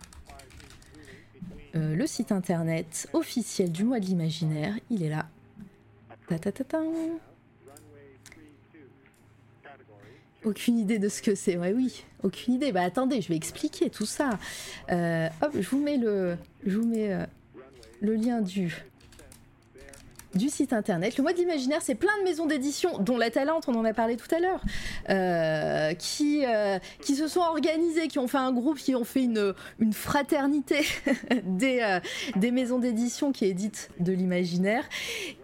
le 1.75 2.07
site 2.07 2.33
internet 2.33 3.08
officiel 3.12 3.73
du 3.73 3.84
mois 3.84 4.00
de 4.00 4.07
l'imaginaire. 4.07 4.75
Il 4.91 5.02
est 5.02 5.10
là. 5.10 5.26
Aucune 10.44 10.78
idée 10.78 10.98
de 10.98 11.08
ce 11.08 11.22
que 11.22 11.34
c'est. 11.34 11.56
Ouais, 11.56 11.72
oui, 11.72 12.05
aucune 12.22 12.55
idée. 12.55 12.70
Bah 12.70 12.82
attendez, 12.82 13.20
je 13.20 13.28
vais 13.28 13.36
expliquer 13.36 13.90
tout 13.90 14.06
ça. 14.06 14.38
Euh, 14.92 15.28
hop, 15.42 15.50
je 15.58 15.68
vous 15.68 15.80
mets 15.80 15.96
le, 15.96 16.36
euh, 16.66 17.26
le 18.00 18.14
lien 18.14 18.40
du 18.42 18.84
du 20.36 20.48
site 20.48 20.73
internet. 20.73 21.16
Le 21.16 21.23
mois 21.23 21.32
d'imaginaire, 21.32 21.81
c'est 21.82 21.94
plein 21.94 22.16
de 22.20 22.24
maisons 22.24 22.47
d'édition, 22.47 22.98
dont 22.98 23.16
La 23.16 23.31
Talente, 23.31 23.65
on 23.68 23.74
en 23.74 23.84
a 23.84 23.92
parlé 23.92 24.16
tout 24.16 24.32
à 24.34 24.39
l'heure, 24.39 24.60
euh, 25.10 25.94
qui, 25.94 26.44
euh, 26.47 26.78
qui 27.00 27.15
se 27.15 27.28
sont 27.28 27.40
organisées, 27.40 28.08
qui 28.08 28.18
ont 28.18 28.28
fait 28.28 28.39
un 28.39 28.52
groupe, 28.52 28.78
qui 28.78 28.94
ont 28.94 29.05
fait 29.05 29.24
une, 29.24 29.55
une 29.78 29.92
fraternité 29.92 30.81
des, 31.44 31.81
euh, 31.82 32.00
des 32.36 32.50
maisons 32.50 32.78
d'édition 32.78 33.32
qui 33.32 33.47
éditent 33.47 33.90
de 34.00 34.12
l'imaginaire 34.12 34.84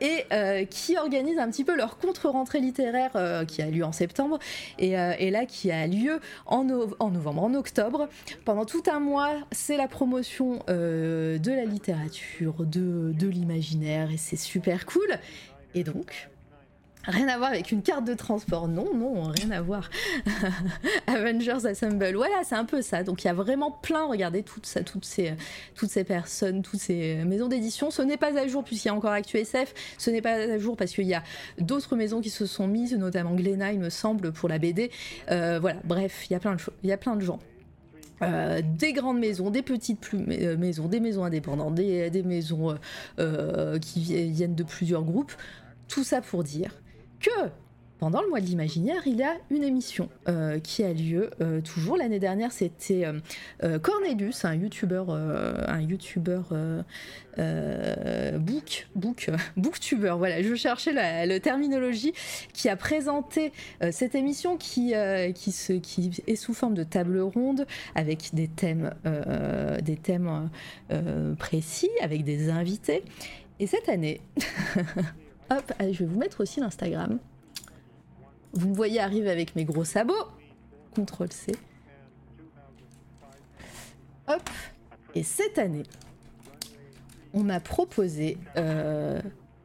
et 0.00 0.24
qui 0.68 0.96
organisent 0.96 1.38
un 1.38 1.50
petit 1.50 1.64
peu 1.64 1.76
leur 1.76 1.98
contre-rentrée 1.98 2.60
littéraire 2.60 3.44
qui 3.46 3.62
a 3.62 3.66
lieu 3.66 3.84
en 3.84 3.92
septembre 3.92 4.38
et, 4.78 4.92
et 4.92 5.30
là 5.30 5.46
qui 5.46 5.70
a 5.70 5.86
lieu 5.86 6.20
en, 6.46 6.64
no 6.64 6.94
en, 6.98 7.10
novembre, 7.10 7.42
en 7.42 7.54
octobre. 7.54 8.08
Pendant 8.44 8.64
tout 8.64 8.82
un 8.90 9.00
mois, 9.00 9.32
c'est 9.52 9.76
la 9.76 9.88
promotion 9.88 10.60
de 10.68 11.40
la 11.44 11.64
littérature, 11.64 12.64
de, 12.64 13.12
de 13.12 13.26
l'imaginaire 13.28 14.10
et 14.10 14.16
c'est 14.16 14.36
super 14.36 14.81
cool. 14.84 15.18
Et 15.74 15.84
donc, 15.84 16.28
Rien 17.04 17.26
à 17.26 17.36
voir 17.36 17.50
avec 17.50 17.72
une 17.72 17.82
carte 17.82 18.04
de 18.04 18.14
transport, 18.14 18.68
non, 18.68 18.94
non, 18.94 19.24
rien 19.24 19.50
à 19.50 19.60
voir. 19.60 19.90
Avengers 21.08 21.66
Assemble, 21.66 22.14
voilà, 22.14 22.44
c'est 22.44 22.54
un 22.54 22.64
peu 22.64 22.80
ça. 22.80 23.02
Donc 23.02 23.24
il 23.24 23.26
y 23.26 23.30
a 23.30 23.34
vraiment 23.34 23.72
plein, 23.72 24.06
regardez 24.06 24.44
toutes, 24.44 24.66
ça, 24.66 24.84
toutes, 24.84 25.04
ces, 25.04 25.34
toutes 25.74 25.90
ces 25.90 26.04
personnes, 26.04 26.62
toutes 26.62 26.78
ces 26.78 27.24
maisons 27.24 27.48
d'édition. 27.48 27.90
Ce 27.90 28.02
n'est 28.02 28.16
pas 28.16 28.38
à 28.38 28.46
jour 28.46 28.62
puisqu'il 28.62 28.86
y 28.86 28.90
a 28.92 28.94
encore 28.94 29.10
ActuSF, 29.10 29.74
ce 29.98 30.10
n'est 30.10 30.22
pas 30.22 30.34
à 30.34 30.58
jour 30.58 30.76
parce 30.76 30.92
qu'il 30.92 31.06
y 31.06 31.14
a 31.14 31.24
d'autres 31.58 31.96
maisons 31.96 32.20
qui 32.20 32.30
se 32.30 32.46
sont 32.46 32.68
mises, 32.68 32.94
notamment 32.94 33.34
Glénat, 33.34 33.72
il 33.72 33.80
me 33.80 33.90
semble, 33.90 34.32
pour 34.32 34.48
la 34.48 34.58
BD. 34.58 34.92
Euh, 35.28 35.58
voilà, 35.60 35.80
bref, 35.82 36.26
il 36.30 36.34
y 36.34 36.36
a 36.36 36.38
plein 36.38 36.54
de, 36.54 36.60
il 36.84 36.88
y 36.88 36.92
a 36.92 36.96
plein 36.96 37.16
de 37.16 37.22
gens. 37.22 37.40
Euh, 38.22 38.62
des 38.62 38.92
grandes 38.92 39.18
maisons, 39.18 39.50
des 39.50 39.62
petites 39.62 40.10
euh, 40.14 40.56
maisons, 40.56 40.86
des 40.86 41.00
maisons 41.00 41.24
indépendantes, 41.24 41.74
des, 41.74 42.10
des 42.10 42.22
maisons 42.22 42.76
euh, 43.18 43.78
qui 43.78 44.00
viennent 44.30 44.54
de 44.54 44.62
plusieurs 44.62 45.02
groupes. 45.02 45.32
Tout 45.88 46.04
ça 46.04 46.20
pour 46.20 46.44
dire 46.44 46.80
que 47.20 47.30
pendant 48.02 48.20
le 48.20 48.28
mois 48.28 48.40
de 48.40 48.46
l'imaginaire, 48.46 49.00
il 49.06 49.14
y 49.14 49.22
a 49.22 49.36
une 49.48 49.62
émission 49.62 50.08
euh, 50.28 50.58
qui 50.58 50.82
a 50.82 50.92
lieu 50.92 51.30
euh, 51.40 51.60
toujours. 51.60 51.96
L'année 51.96 52.18
dernière, 52.18 52.50
c'était 52.50 53.04
euh, 53.62 53.78
Cornelius, 53.78 54.44
un 54.44 54.56
youtubeur, 54.56 55.12
un 55.12 55.86
book, 58.40 58.88
book, 58.96 59.30
booktuber. 59.56 60.16
Voilà, 60.18 60.42
je 60.42 60.52
cherchais 60.56 60.92
la, 60.92 61.26
la 61.26 61.38
terminologie 61.38 62.12
qui 62.52 62.68
a 62.68 62.74
présenté 62.74 63.52
cette 63.92 64.16
émission 64.16 64.56
qui 64.56 64.94
qui, 65.36 65.52
se, 65.52 65.74
qui 65.74 66.10
est 66.26 66.34
sous 66.34 66.54
forme 66.54 66.74
de 66.74 66.82
table 66.82 67.20
ronde 67.20 67.68
avec 67.94 68.30
des 68.34 68.48
thèmes, 68.48 68.92
des 69.80 69.96
thèmes 69.96 70.50
précis, 71.38 71.90
avec 72.00 72.24
des 72.24 72.50
invités. 72.50 73.04
Et 73.60 73.68
cette 73.68 73.88
année, 73.88 74.20
hop, 75.50 75.72
je 75.78 75.98
vais 76.00 76.06
vous 76.06 76.18
mettre 76.18 76.40
aussi 76.40 76.58
l'Instagram. 76.58 77.20
Vous 78.52 78.68
me 78.68 78.74
voyez 78.74 79.00
arriver 79.00 79.30
avec 79.30 79.56
mes 79.56 79.64
gros 79.64 79.84
sabots. 79.84 80.28
CTRL 80.94 81.32
C. 81.32 81.52
Hop. 84.28 84.50
Et 85.14 85.22
cette 85.22 85.58
année, 85.58 85.84
on 87.34 87.42
m'a 87.42 87.60
proposé 87.60 88.38
euh, 88.56 89.20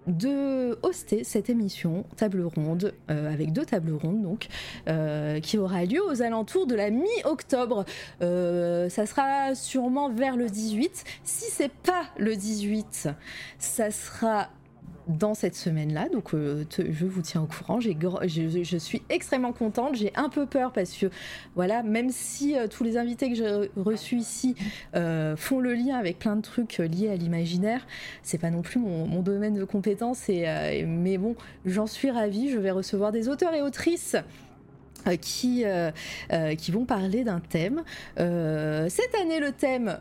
de 0.08 0.78
hoster 0.84 1.24
cette 1.24 1.50
émission 1.50 2.06
table 2.16 2.44
ronde 2.44 2.94
euh, 3.10 3.32
avec 3.32 3.52
deux 3.52 3.66
tables 3.66 3.94
rondes 3.94 4.22
donc 4.22 4.48
euh, 4.88 5.40
qui 5.42 5.58
aura 5.58 5.84
lieu 5.84 6.02
aux 6.02 6.22
alentours 6.22 6.66
de 6.66 6.76
la 6.76 6.90
mi-octobre. 6.90 7.86
Ça 8.20 9.06
sera 9.06 9.54
sûrement 9.56 10.10
vers 10.10 10.38
le 10.38 10.50
18. 10.50 11.04
Si 11.24 11.52
c'est 11.52 11.72
pas 11.72 12.06
le 12.18 12.36
18, 12.36 13.10
ça 13.60 13.92
sera 13.92 14.50
dans 15.08 15.34
cette 15.34 15.56
semaine-là. 15.56 16.10
Donc, 16.10 16.34
euh, 16.34 16.66
je 16.78 17.06
vous 17.06 17.22
tiens 17.22 17.42
au 17.42 17.46
courant. 17.46 17.80
J'ai, 17.80 17.98
je, 18.28 18.64
je, 18.64 18.78
suis 18.78 19.02
extrêmement 19.10 19.54
contente. 19.54 19.96
J'ai 19.96 20.12
un 20.16 20.30
peu 20.30 20.46
peur 20.46 20.72
parce 20.72 20.94
que, 20.94 21.08
voilà, 21.56 21.84
même 21.84 22.10
si 22.10 22.58
euh, 22.58 22.68
tous 22.68 22.84
les 22.84 22.98
invités 22.98 23.30
que 23.30 23.36
j'ai 23.36 23.70
reçus 23.76 24.18
ici 24.18 24.56
euh, 24.96 25.36
font 25.36 25.60
le 25.60 25.74
lien 25.74 25.98
avec 25.98 26.20
plein 26.20 26.36
de 26.36 26.42
trucs 26.42 26.78
liés 26.78 27.10
à 27.10 27.16
l'imaginaire, 27.16 27.86
c'est 28.24 28.38
pas 28.38 28.50
non 28.50 28.62
plus 28.62 28.80
mon, 28.80 29.08
mon, 29.08 29.22
domaine 29.22 29.56
de 29.56 29.64
compétence. 29.64 30.30
Et, 30.30 30.86
mais 30.86 31.18
bon, 31.18 31.36
j'en 31.66 31.88
suis 31.88 32.12
ravie. 32.12 32.50
Je 32.50 32.58
vais 32.58 32.72
recevoir 32.72 33.12
des 33.12 33.30
auteurs 33.30 33.54
et 33.54 33.62
autrices 33.62 34.16
qui, 35.22 35.64
euh, 35.66 35.92
euh, 36.34 36.56
qui 36.56 36.72
vont 36.72 36.86
parler 36.86 37.24
d'un 37.24 37.40
thème. 37.40 37.84
Euh, 38.20 38.88
cette 38.90 39.16
année, 39.16 39.40
le 39.40 39.52
thème, 39.52 40.00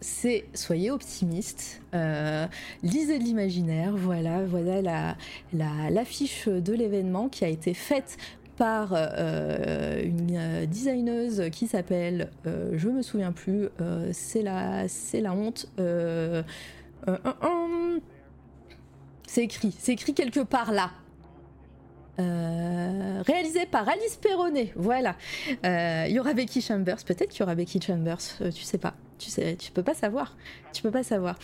c'est 0.00 0.46
Soyez 0.54 0.90
optimistes, 0.90 1.80
lisez 2.82 3.18
de 3.18 3.24
l'imaginaire. 3.24 3.92
Voilà, 3.96 4.44
voilà 4.44 4.82
la, 4.82 5.16
la, 5.52 5.90
l'affiche 5.90 6.48
de 6.48 6.72
l'événement 6.72 7.28
qui 7.28 7.44
a 7.44 7.48
été 7.48 7.74
faite 7.74 8.16
par 8.58 8.90
euh, 8.92 10.02
une 10.02 10.66
designeuse 10.66 11.44
qui 11.52 11.68
s'appelle, 11.68 12.28
euh, 12.46 12.72
je 12.74 12.88
me 12.88 13.02
souviens 13.02 13.30
plus, 13.30 13.68
euh, 13.80 14.10
c'est 14.12 14.42
la, 14.42 14.86
la 15.14 15.32
honte. 15.32 15.68
c'est 19.26 19.44
écrit, 19.44 19.74
c'est 19.78 19.92
écrit 19.92 20.12
quelque 20.12 20.40
part 20.40 20.72
là. 20.72 20.90
Euh, 22.20 23.22
réalisé 23.26 23.66
par 23.66 23.88
Alice 23.88 24.16
Perronnet. 24.16 24.72
Voilà. 24.74 25.14
Euh, 25.64 26.06
il 26.08 26.14
y 26.14 26.20
aura 26.20 26.34
Becky 26.34 26.60
Chambers. 26.60 27.04
Peut-être 27.06 27.30
qu'il 27.30 27.40
y 27.40 27.42
aura 27.42 27.54
Becky 27.54 27.80
Chambers. 27.80 28.18
Euh, 28.40 28.50
tu 28.50 28.62
sais 28.62 28.78
pas. 28.78 28.94
Tu 29.18 29.30
sais, 29.30 29.56
tu 29.56 29.70
peux 29.70 29.82
pas 29.82 29.94
savoir. 29.94 30.36
Tu 30.72 30.82
peux 30.82 30.90
pas 30.90 31.04
savoir. 31.04 31.38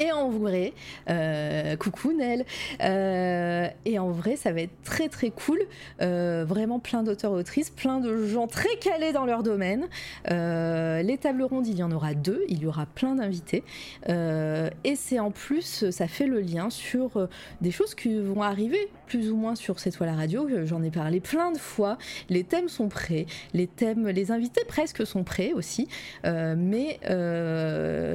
Et 0.00 0.12
en 0.12 0.30
vrai, 0.30 0.72
euh, 1.10 1.76
coucou 1.76 2.14
Nel. 2.14 2.46
Euh, 2.82 3.68
et 3.84 3.98
en 3.98 4.10
vrai, 4.10 4.36
ça 4.36 4.50
va 4.50 4.62
être 4.62 4.82
très 4.82 5.10
très 5.10 5.28
cool. 5.28 5.58
Euh, 6.00 6.42
vraiment 6.48 6.78
plein 6.78 7.02
d'auteurs 7.02 7.32
autrices, 7.32 7.68
plein 7.68 8.00
de 8.00 8.26
gens 8.26 8.46
très 8.46 8.76
calés 8.80 9.12
dans 9.12 9.26
leur 9.26 9.42
domaine. 9.42 9.88
les 10.26 11.18
tables 11.20 11.42
rondes, 11.42 11.66
il 11.66 11.76
y 11.76 11.82
en 11.82 11.92
aura 11.92 12.14
deux. 12.14 12.42
Il 12.48 12.62
y 12.62 12.66
aura 12.66 12.86
plein 12.86 13.16
d'invités. 13.16 13.62
et 14.08 14.96
c'est 14.96 15.18
en 15.18 15.30
plus, 15.30 15.90
ça 15.90 16.08
fait 16.08 16.26
le 16.26 16.40
lien 16.40 16.70
sur 16.70 17.28
des 17.60 17.70
choses 17.70 17.94
qui 17.94 18.18
vont 18.20 18.42
arriver 18.42 18.88
plus 19.06 19.30
ou 19.30 19.36
moins 19.36 19.54
sur 19.54 19.80
cette 19.80 19.96
fois 19.96 20.06
la 20.06 20.14
radio. 20.14 20.48
J'en 20.64 20.82
ai 20.82 20.90
parlé 20.90 21.20
plein 21.20 21.52
de 21.52 21.58
fois. 21.58 21.98
Les 22.30 22.44
thèmes 22.44 22.70
sont 22.70 22.88
prêts. 22.88 23.26
Les 23.52 23.66
thèmes, 23.66 24.08
les 24.08 24.30
invités 24.30 24.64
presque 24.66 25.06
sont 25.06 25.24
prêts 25.24 25.52
aussi. 25.52 25.88
mais 26.24 26.98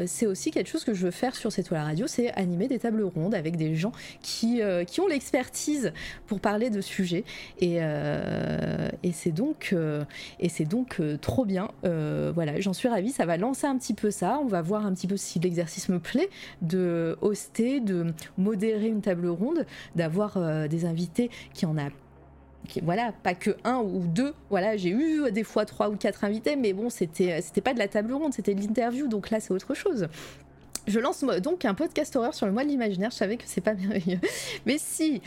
c'est 0.07 0.25
aussi 0.25 0.49
quelque 0.49 0.69
chose 0.69 0.83
que 0.83 0.95
je 0.95 1.05
veux 1.05 1.11
faire 1.11 1.35
sur 1.35 1.51
cette 1.51 1.67
fois 1.67 1.74
la 1.75 1.83
radio, 1.83 2.07
c'est 2.07 2.31
animer 2.33 2.67
des 2.67 2.79
tables 2.79 3.03
rondes 3.03 3.35
avec 3.35 3.57
des 3.57 3.75
gens 3.75 3.91
qui, 4.21 4.61
qui 4.87 5.01
ont 5.01 5.07
l'expertise 5.07 5.93
pour 6.27 6.39
parler 6.39 6.69
de 6.69 6.81
sujets. 6.81 7.23
Et, 7.59 7.77
et 9.03 9.11
c'est 9.11 9.31
donc, 9.31 9.75
et 10.39 10.49
c'est 10.49 10.65
donc 10.65 11.01
trop 11.21 11.45
bien. 11.45 11.69
voilà, 11.83 12.59
j'en 12.59 12.73
suis 12.73 12.87
ravie. 12.87 13.11
Ça 13.11 13.25
va 13.25 13.37
lancer 13.37 13.67
un 13.67 13.77
petit 13.77 13.93
peu 13.93 14.11
ça. 14.11 14.39
On 14.41 14.47
va 14.47 14.61
voir 14.61 14.85
un 14.85 14.93
petit 14.93 15.07
peu 15.07 15.17
si 15.17 15.39
l'exercice 15.39 15.89
me 15.89 15.99
plaît 15.99 16.29
de 16.61 17.17
hoster, 17.21 17.79
de 17.79 18.07
modérer 18.37 18.87
une 18.87 19.01
table 19.01 19.27
ronde, 19.27 19.65
d'avoir 19.95 20.67
des 20.67 20.85
invités 20.85 21.29
qui 21.53 21.65
en 21.65 21.77
a 21.77 21.89
voilà, 22.83 23.11
pas 23.23 23.33
que 23.33 23.51
un 23.63 23.77
ou 23.77 24.05
deux. 24.07 24.33
Voilà, 24.49 24.77
j'ai 24.77 24.89
eu 24.89 25.31
des 25.31 25.43
fois 25.43 25.65
trois 25.65 25.89
ou 25.89 25.95
quatre 25.95 26.23
invités, 26.23 26.55
mais 26.55 26.73
bon, 26.73 26.89
c'était 26.89 27.41
c'était 27.41 27.61
pas 27.61 27.73
de 27.73 27.79
la 27.79 27.87
table 27.87 28.13
ronde, 28.13 28.33
c'était 28.33 28.55
de 28.55 28.61
l'interview, 28.61 29.07
donc 29.07 29.29
là 29.29 29.39
c'est 29.39 29.53
autre 29.53 29.73
chose. 29.73 30.07
Je 30.87 30.99
lance 30.99 31.23
donc 31.41 31.65
un 31.65 31.73
podcast 31.73 32.15
horreur 32.15 32.33
sur 32.33 32.45
le 32.45 32.51
mois 32.51 32.63
de 32.63 32.69
l'imaginaire. 32.69 33.11
Je 33.11 33.15
savais 33.15 33.37
que 33.37 33.43
c'est 33.45 33.61
pas 33.61 33.73
merveilleux, 33.75 34.19
mais 34.65 34.77
si. 34.77 35.21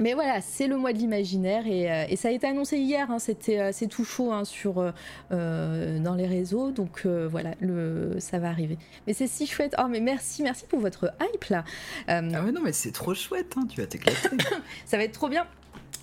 Mais 0.00 0.14
voilà, 0.14 0.40
c'est 0.40 0.66
le 0.66 0.76
mois 0.78 0.92
de 0.92 0.98
l'imaginaire 0.98 1.66
et, 1.66 1.90
euh, 1.90 2.16
ça 2.16 2.28
a 2.28 2.30
été 2.30 2.46
annoncé 2.46 2.78
hier. 2.78 3.10
Hein, 3.10 3.18
c'était 3.18 3.60
euh, 3.60 3.70
c'est 3.72 3.86
tout 3.86 4.04
chaud 4.04 4.32
hein, 4.32 4.44
sur 4.44 4.92
euh, 5.30 5.98
dans 5.98 6.14
les 6.14 6.26
réseaux, 6.26 6.70
donc 6.70 7.06
voilà, 7.06 7.54
le 7.60 8.16
ça 8.18 8.38
va 8.38 8.48
arriver. 8.48 8.78
Mais 9.06 9.12
c'est 9.12 9.26
si 9.26 9.46
chouette. 9.46 9.74
Oh 9.78 9.88
mais 9.88 10.00
merci, 10.00 10.42
merci 10.42 10.64
pour 10.66 10.80
votre 10.80 11.12
hype 11.20 11.44
là. 11.44 11.64
ah 12.08 12.22
mais 12.22 12.52
non 12.52 12.62
mais 12.62 12.72
c'est 12.72 12.92
trop 12.92 13.14
chouette, 13.14 13.54
hein, 13.56 13.66
tu 13.68 13.80
vas 13.80 13.86
t'éclater. 13.86 14.36
ça 14.86 14.96
va 14.96 15.04
être 15.04 15.12
trop 15.12 15.28
bien. 15.28 15.46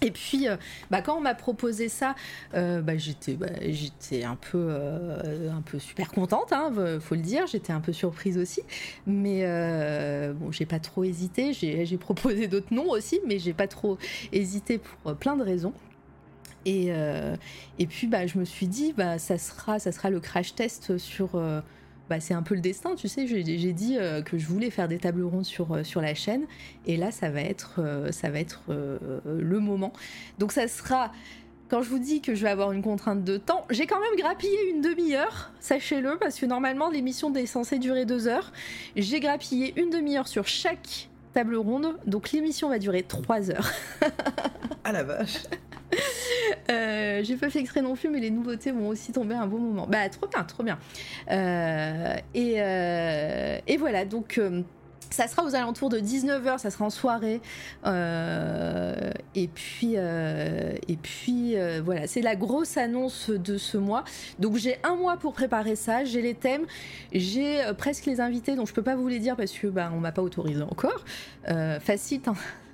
Et 0.02 0.12
puis, 0.12 0.48
euh, 0.48 0.56
bah, 0.92 1.02
quand 1.02 1.18
on 1.18 1.22
m'a 1.22 1.36
proposé 1.36 1.90
ça, 1.90 2.16
euh, 2.54 2.82
bah, 2.82 2.98
j'étais, 2.98 3.34
bah, 3.34 3.48
j'étais 3.62 4.24
un 4.24 4.36
peu, 4.36 4.68
euh, 4.70 5.52
un 5.52 5.62
peu 5.62 5.80
super 5.80 6.12
contente, 6.12 6.54
hein, 6.54 6.72
faut 7.02 7.16
le 7.16 7.22
dire. 7.22 7.48
J'étais 7.48 7.74
un 7.74 7.82
peu 7.82 7.94
surprise 7.94 8.38
aussi, 8.38 8.62
mais 9.06 9.44
bon, 10.34 10.52
j'ai 10.52 10.66
pas 10.66 10.80
trop 10.80 11.04
hésité. 11.04 11.54
J'ai, 11.54 11.98
proposé 12.00 12.48
d'autres 12.48 12.74
noms 12.74 12.90
aussi, 12.90 13.20
mais 13.28 13.40
j'ai 13.40 13.54
pas 13.54 13.68
trop 13.68 13.98
hésité 14.32 14.78
pour 14.78 15.16
plein 15.16 15.36
de 15.36 15.44
raisons. 15.44 15.74
Et, 16.66 16.92
puis, 17.90 18.10
je 18.28 18.38
me 18.38 18.46
suis 18.46 18.68
dit, 18.68 18.94
ça 19.18 19.38
sera 19.38 20.10
le 20.10 20.20
crash 20.20 20.56
test 20.56 20.98
sur 20.98 21.32
bah, 22.10 22.20
c'est 22.20 22.34
un 22.34 22.42
peu 22.42 22.56
le 22.56 22.62
destin, 22.62 22.96
tu 22.96 23.08
sais. 23.08 23.28
J'ai 23.28 23.74
dit 23.74 23.98
euh, 23.98 24.22
que 24.24 24.38
je 24.38 24.48
voulais 24.48 24.72
faire 24.72 24.88
des 24.88 24.98
tables 24.98 25.24
rondes 25.24 25.46
sur, 25.46 25.74
euh, 25.74 25.84
la 25.96 26.16
chaîne, 26.16 26.46
et 26.88 26.98
là, 26.98 27.12
ça 27.12 27.30
va 27.30 27.42
être, 27.42 27.76
euh, 27.78 28.12
ça 28.12 28.30
va 28.30 28.40
être 28.40 28.62
le 28.68 29.60
moment. 29.60 29.94
Donc, 30.40 30.52
ça 30.52 30.68
sera. 30.68 31.12
Quand 31.70 31.84
je 31.84 31.90
vous 31.90 32.00
dis 32.00 32.20
que 32.20 32.34
je 32.34 32.42
vais 32.42 32.50
avoir 32.50 32.72
une 32.72 32.82
contrainte 32.82 33.24
de 33.24 33.38
temps, 33.38 33.64
j'ai 33.70 33.86
quand 33.86 34.00
même 34.00 34.16
grappillé 34.18 34.72
une 34.72 34.82
demi-heure, 34.82 35.52
sachez-le, 35.60 36.18
parce 36.18 36.40
que 36.40 36.48
normalement 36.48 36.90
l'émission 36.90 37.32
est 37.36 37.46
censée 37.46 37.78
durer 37.78 38.06
deux 38.06 38.28
heures. 38.28 38.52
J'ai 38.96 39.20
grappillé 39.20 39.80
une 39.80 39.92
demi-heure 39.92 40.28
sur 40.28 40.48
chaque 40.48 41.10
table 41.36 41.56
ronde, 41.56 41.96
donc 42.08 42.32
l'émission 42.32 42.70
va 42.70 42.80
durer 42.80 43.04
trois 43.04 43.52
heures. 43.52 43.72
ah 44.84 44.92
la 44.92 45.04
vache 45.04 45.44
euh, 46.70 47.22
j'ai 47.24 47.36
pas 47.36 47.50
fait 47.50 47.60
exprès 47.60 47.82
non 47.82 47.96
plus, 47.96 48.10
mais 48.10 48.20
les 48.20 48.32
nouveautés 48.32 48.72
vont 48.72 48.90
aussi 48.90 49.12
tomber 49.12 49.36
à 49.36 49.42
un 49.42 49.48
bon 49.48 49.60
moment. 49.60 49.88
Bah, 49.88 50.10
trop 50.10 50.28
bien, 50.28 50.44
trop 50.44 50.64
bien. 50.64 50.78
Euh, 51.32 52.16
et, 52.34 52.56
euh, 52.58 53.60
et, 53.68 53.78
voilà, 53.78 54.06
donc. 54.06 54.40
ça 55.12 55.28
sera 55.28 55.44
aux 55.44 55.56
alentours 55.56 55.90
de 55.90 56.00
19h, 56.00 56.60
ça 56.60 56.70
sera 56.70 56.86
en 56.86 56.92
soirée. 56.92 57.42
et 57.86 59.48
puis, 59.48 59.96
et 59.96 61.80
voilà, 61.84 62.06
c'est 62.08 62.22
la 62.22 62.36
grosse 62.36 62.78
annonce 62.78 63.32
de 63.32 63.58
ce 63.58 63.78
mois. 63.78 64.04
Donc 64.38 64.58
j'ai 64.58 64.78
un 64.84 64.96
mois 64.96 65.18
pour 65.18 65.34
préparer 65.34 65.76
ça, 65.76 66.04
j'ai 66.04 66.22
les 66.22 66.36
thèmes, 66.36 66.66
j'ai 67.12 67.60
presque 67.78 68.06
les 68.06 68.22
invités, 68.22 68.56
dont 68.56 68.68
je 68.68 68.74
peux 68.74 68.84
pas 68.84 68.96
vous 68.96 69.08
les 69.08 69.20
dire 69.20 69.36
parce 69.36 69.52
que 69.52 69.66
bah, 69.66 69.92
on 69.94 70.00
m'a 70.00 70.12
pas 70.12 70.22
autorisé 70.22 70.62
encore. 70.62 71.04
facile, 71.80 72.22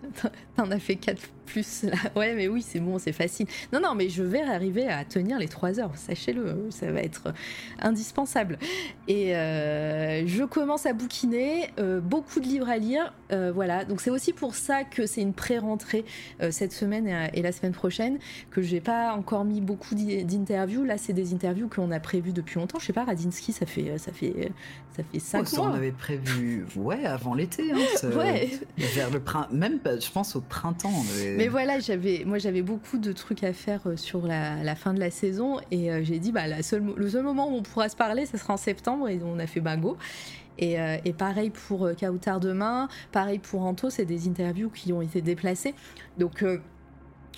t'en 0.58 0.72
as 0.72 0.80
fait 0.80 0.98
4 0.98 1.22
plus 1.46 1.84
là. 1.84 1.92
Ouais, 2.16 2.34
mais 2.34 2.48
oui, 2.48 2.62
c'est 2.62 2.80
bon, 2.80 2.98
c'est 2.98 3.12
facile. 3.12 3.48
Non, 3.74 3.80
non, 3.80 3.96
mais 3.96 4.10
je 4.10 4.24
vais 4.24 4.42
arriver 4.42 4.88
à 4.88 5.04
tenir 5.06 5.38
les 5.38 5.48
3 5.48 5.80
heures, 5.80 5.92
sachez-le, 5.96 6.68
ça 6.70 6.92
va 6.92 7.02
être 7.02 7.34
indispensable. 7.80 8.58
Et 9.08 9.36
euh, 9.36 10.26
je 10.26 10.44
commence 10.44 10.86
à 10.86 10.94
bouquiner, 10.94 11.70
euh, 11.80 12.00
beaucoup 12.00 12.40
de 12.40 12.46
livres 12.46 12.70
à 12.70 12.78
lire, 12.78 13.14
euh, 13.32 13.52
voilà. 13.54 13.86
Donc 13.86 14.02
c'est 14.02 14.10
aussi 14.10 14.34
pour 14.34 14.56
ça 14.56 14.84
que 14.84 15.06
c'est 15.06 15.22
une 15.22 15.34
pré-rentrée 15.34 16.06
cette 16.52 16.74
semaine 16.74 17.08
et, 17.34 17.42
la 17.42 17.52
semaine 17.52 17.74
prochaine, 17.74 18.18
que 18.50 18.62
j'ai 18.62 18.82
pas 18.82 19.14
encore 19.14 19.46
mis 19.46 19.62
beaucoup 19.62 19.96
d'interviews. 19.96 20.84
Là, 20.84 20.98
c'est 20.98 21.14
des 21.14 21.34
interviews 21.34 21.70
qu'on 21.70 21.92
a 21.92 22.00
prévues 22.00 22.34
depuis 22.34 22.60
longtemps. 22.60 22.80
Je 22.80 22.86
sais 22.86 22.94
pas, 22.94 23.04
Radinsky, 23.04 23.52
ça 23.52 23.66
fait, 23.66 23.98
ça 23.98 24.12
fait, 24.12 24.52
ça 24.96 25.04
fait 25.04 25.20
5 25.20 25.54
mois. 25.54 25.70
on 25.70 25.74
avait 25.74 25.92
prévu, 25.92 26.66
ouais, 26.76 27.06
avant 27.06 27.34
l'été. 27.34 27.72
Hein, 27.72 28.10
ouais. 28.18 28.52
Vers 28.78 29.12
le 29.12 29.20
printemps, 29.20 29.54
même, 29.54 29.80
je 29.84 30.12
pense, 30.12 30.36
au 30.36 30.42
printemps. 30.42 31.04
Mais 31.38 31.48
voilà, 31.48 31.80
j'avais, 31.80 32.24
moi 32.26 32.38
j'avais 32.38 32.62
beaucoup 32.62 32.98
de 32.98 33.12
trucs 33.12 33.44
à 33.44 33.54
faire 33.54 33.82
euh, 33.86 33.98
sur 33.98 34.26
la, 34.26 34.76
fin 34.76 34.94
de 34.94 35.00
la 35.00 35.12
saison 35.12 35.60
et 35.72 35.92
euh, 35.92 36.04
j'ai 36.04 36.20
dit 36.20 36.32
bah 36.32 36.44
le 36.48 36.64
seul 36.64 37.24
moment 37.24 37.50
où 37.50 37.56
on 37.56 37.64
pourra 37.64 37.90
se 37.90 37.96
parler, 37.96 38.26
ce 38.26 38.38
sera 38.38 38.54
en 38.54 38.58
septembre 38.58 39.10
et 39.10 39.20
on 39.24 39.40
a 39.40 39.48
fait 39.48 39.60
bingo. 39.60 39.98
Et, 40.58 40.80
euh, 40.80 40.98
pareil 41.18 41.50
pour 41.50 41.90
Kautar 42.00 42.40
demain, 42.40 42.88
pareil 43.12 43.40
pour 43.40 43.64
Anto, 43.64 43.90
c'est 43.90 44.06
des 44.06 44.28
interviews 44.28 44.70
qui 44.70 44.94
ont 44.94 45.02
été 45.02 45.22
déplacées. 45.22 45.76
Donc 46.18 46.46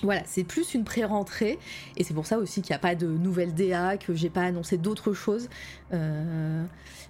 voilà, 0.04 0.22
c'est 0.26 0.44
plus 0.44 0.76
une 0.76 0.84
pré-rentrée 0.84 1.58
et 1.96 2.04
c'est 2.04 2.14
pour 2.14 2.28
ça 2.28 2.38
aussi 2.38 2.62
qu'il 2.62 2.74
n'y 2.74 2.78
a 2.78 2.80
pas 2.80 2.94
de 2.94 3.08
nouvelles 3.08 3.56
DA, 3.56 3.98
que 3.98 4.14
j'ai 4.14 4.30
pas 4.30 4.44
annoncé 4.44 4.78
d'autres 4.78 5.14
choses. 5.14 5.50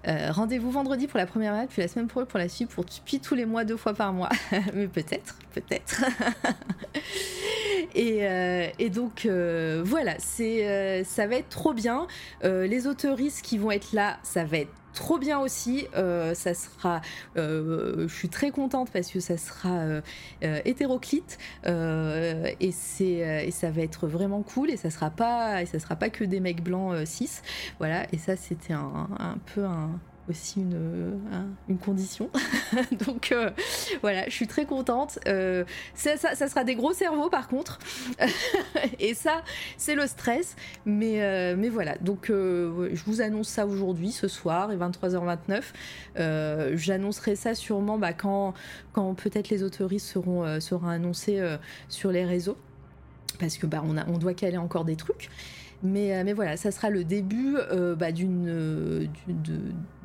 Euh, 0.05 0.17
euh, 0.17 0.31
rendez-vous 0.31 0.71
vendredi 0.71 1.07
pour 1.07 1.17
la 1.17 1.25
première 1.25 1.53
match, 1.53 1.69
puis 1.69 1.81
la 1.81 1.87
semaine 1.87 2.07
pro 2.07 2.25
pour 2.25 2.39
la 2.39 2.49
suite, 2.49 2.69
pour 2.69 2.85
puis 3.05 3.19
tous 3.19 3.35
les 3.35 3.45
mois, 3.45 3.63
deux 3.63 3.77
fois 3.77 3.93
par 3.93 4.13
mois. 4.13 4.29
Mais 4.73 4.87
peut-être, 4.87 5.37
peut-être. 5.53 6.03
et, 7.95 8.25
euh, 8.27 8.67
et, 8.79 8.89
donc 8.89 9.27
voilà, 9.27 10.15
c'est 10.19 11.03
ça 11.03 11.27
va 11.27 11.35
être 11.35 11.49
trop 11.49 11.73
bien. 11.73 12.07
les 12.43 12.87
autoristes 12.87 13.41
qui 13.41 13.57
vont 13.57 13.71
être 13.71 13.93
là, 13.93 14.17
ça 14.23 14.43
va 14.43 14.57
être 14.59 14.71
trop 14.97 15.19
bien 15.19 15.39
aussi. 15.39 15.87
Euh, 15.95 16.33
ça 16.33 16.53
sera, 16.55 17.01
euh, 17.37 18.07
je 18.07 18.13
suis 18.13 18.29
très 18.29 18.49
contente 18.49 18.89
parce 18.91 19.11
que 19.11 19.19
ça 19.19 19.37
sera 19.37 19.69
euh, 19.69 20.01
hétéroclite 20.65 21.37
et 21.65 22.71
ça 22.71 23.71
va 23.71 23.81
être 23.81 24.07
vraiment 24.07 24.41
cool 24.41 24.71
et 24.71 24.77
ça 24.77 24.89
sera 24.89 25.11
pas 25.11 25.61
et 25.61 25.67
ça 25.67 25.79
sera 25.79 25.95
pas 25.95 26.09
que 26.09 26.23
des 26.23 26.39
mecs 26.39 26.63
blancs 26.63 27.05
6 27.05 27.43
voilà 27.77 28.07
et 28.11 28.17
ça 28.17 28.35
c'était 28.35 28.73
un, 28.73 29.37
peu 29.53 29.63
un 29.65 29.99
aussi 30.29 30.61
une, 30.61 30.73
euh, 30.73 31.11
une 31.69 31.77
condition. 31.77 32.29
Donc 33.05 33.31
euh, 33.31 33.49
voilà, 34.01 34.25
je 34.25 34.31
suis 34.31 34.47
très 34.47 34.65
contente. 34.65 35.19
Euh, 35.27 35.63
ça, 35.93 36.17
ça, 36.17 36.47
sera 36.47 36.63
des 36.63 36.75
gros 36.75 36.93
cerveaux 36.93 37.29
par 37.29 37.47
contre. 37.47 37.79
et 38.99 39.13
ça, 39.13 39.43
c'est 39.77 39.95
le 39.95 40.07
stress. 40.07 40.55
Mais, 40.85 41.55
mais 41.55 41.69
voilà, 41.69 41.97
donc 41.97 42.27
je 42.29 43.03
vous 43.05 43.21
annonce 43.21 43.47
ça 43.47 43.65
aujourd'hui, 43.65 44.11
ce 44.11 44.27
soir, 44.27 44.71
et 44.71 44.77
23h29. 44.77 46.75
J'annoncerai 46.75 47.35
ça 47.35 47.55
sûrement 47.55 47.97
bah, 47.97 48.13
quand, 48.13 48.53
quand 48.93 49.13
peut-être 49.13 49.49
les 49.49 49.63
autoristes 49.63 50.07
seront, 50.07 50.59
seront 50.59 50.87
annoncés 50.87 51.41
sur 51.89 52.11
les 52.11 52.25
réseaux. 52.25 52.57
Parce 53.39 53.57
que 53.57 53.67
bah, 53.67 53.83
on, 53.85 53.97
a, 53.97 54.07
on 54.07 54.17
doit 54.17 54.33
caler 54.33 54.57
encore 54.57 54.85
des 54.85 54.95
trucs. 54.95 55.29
Mais, 55.83 56.15
euh, 56.15 56.23
mais 56.25 56.33
voilà, 56.33 56.57
ça 56.57 56.71
sera 56.71 56.89
le 56.89 57.03
début 57.03 57.55
euh, 57.57 57.95
bah, 57.95 58.11
d'une, 58.11 59.07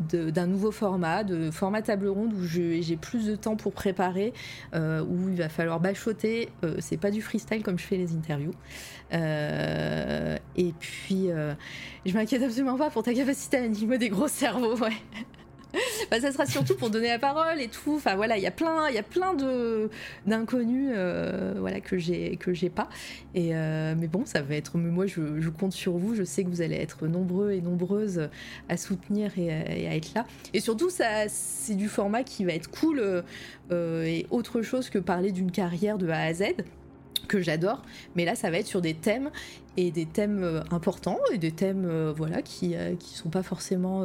d'un 0.01 0.47
nouveau 0.47 0.70
format, 0.70 1.25
de 1.25 1.51
format 1.51 1.83
table 1.83 2.09
ronde 2.09 2.34
où 2.34 2.44
j'ai 2.44 2.97
plus 2.97 3.26
de 3.26 3.36
temps 3.36 3.57
pour 3.57 3.73
préparer, 3.73 4.33
euh, 4.75 5.02
où 5.02 5.28
il 5.31 5.36
va 5.36 5.49
falloir 5.49 5.81
bachoter. 5.81 6.51
c'est 6.78 6.99
pas 6.99 7.10
du 7.10 7.23
freestyle 7.23 7.62
comme 7.62 7.78
je 7.78 7.84
fais 7.84 7.97
les 7.97 8.12
interviews. 8.15 8.52
et 9.12 10.75
puis, 10.78 11.28
je 12.05 12.12
m'inquiète 12.12 12.42
absolument 12.42 12.76
pas 12.76 12.91
pour 12.91 13.02
ta 13.02 13.15
capacité 13.15 13.57
à 13.57 13.62
animer 13.62 13.99
des 13.99 14.09
gros 14.09 14.28
cerveaux, 14.28 14.76
ouais. 14.76 14.92
bah, 16.10 16.20
ça 16.20 16.33
sera 16.33 16.47
surtout 16.47 16.75
pour 16.75 16.91
donner 16.91 17.09
la 17.09 17.18
parole 17.18 17.60
et 17.60 17.68
tout. 17.68 17.94
Enfin 17.97 18.15
voilà, 18.17 18.36
il 18.36 18.42
y 18.42 18.47
a 18.47 18.51
plein, 18.51 18.89
il 18.89 18.94
y 18.94 18.99
a 18.99 19.02
plein 19.02 19.34
de 19.34 19.91
d'inconnus, 20.26 20.92
euh, 20.94 21.55
voilà 21.59 21.81
que 21.81 21.99
j'ai 21.99 22.36
que 22.36 22.52
j'ai 22.52 22.70
pas. 22.70 22.89
Et 23.34 23.55
euh, 23.55 23.94
mais 23.97 24.09
bon, 24.09 24.25
ça 24.26 24.42
va 24.42 24.55
être. 24.55 24.76
moi, 24.76 25.07
je, 25.07 25.49
compte 25.49 25.73
sur 25.73 25.92
vous. 25.92 26.15
Je 26.15 26.25
sais 26.25 26.44
que 26.44 26.49
vous 26.49 26.62
allez 26.62 26.76
être 26.76 27.07
nombreux 27.07 27.52
et 27.52 27.60
nombreuses 27.60 28.28
à 28.68 28.76
soutenir 28.76 29.31
et, 29.39 29.52
à 29.52 29.97
être 29.97 30.15
là. 30.15 30.26
Et 30.55 30.60
surtout, 30.60 30.91
ça, 30.91 31.28
c'est 31.28 31.75
du 31.75 31.89
format 31.89 32.23
qui 32.23 32.44
va 32.44 32.52
être 32.52 32.70
cool 32.70 33.23
euh, 33.70 34.02
et 34.05 34.26
autre 34.31 34.62
chose 34.62 34.91
que 34.91 34.99
parler 34.99 35.33
d'une 35.33 35.51
carrière 35.51 35.99
de 35.99 36.09
A 36.09 36.20
à 36.20 36.34
Z 36.34 36.44
que 37.33 37.41
j'adore, 37.41 37.81
mais 38.15 38.27
là 38.27 38.35
ça 38.35 38.51
va 38.51 38.59
être 38.59 38.67
sur 38.67 38.83
des 38.83 38.93
thèmes 38.93 39.31
et 39.78 39.91
des 39.91 40.05
thèmes 40.05 40.43
euh, 40.43 40.61
importants 40.70 41.19
et 41.33 41.39
des 41.39 41.51
thèmes 41.51 41.86
euh, 41.86 42.12
voilà 42.15 42.43
qui 42.43 42.77
euh, 42.77 42.94
qui 42.94 43.15
sont 43.15 43.31
pas 43.31 43.43
forcément 43.43 44.02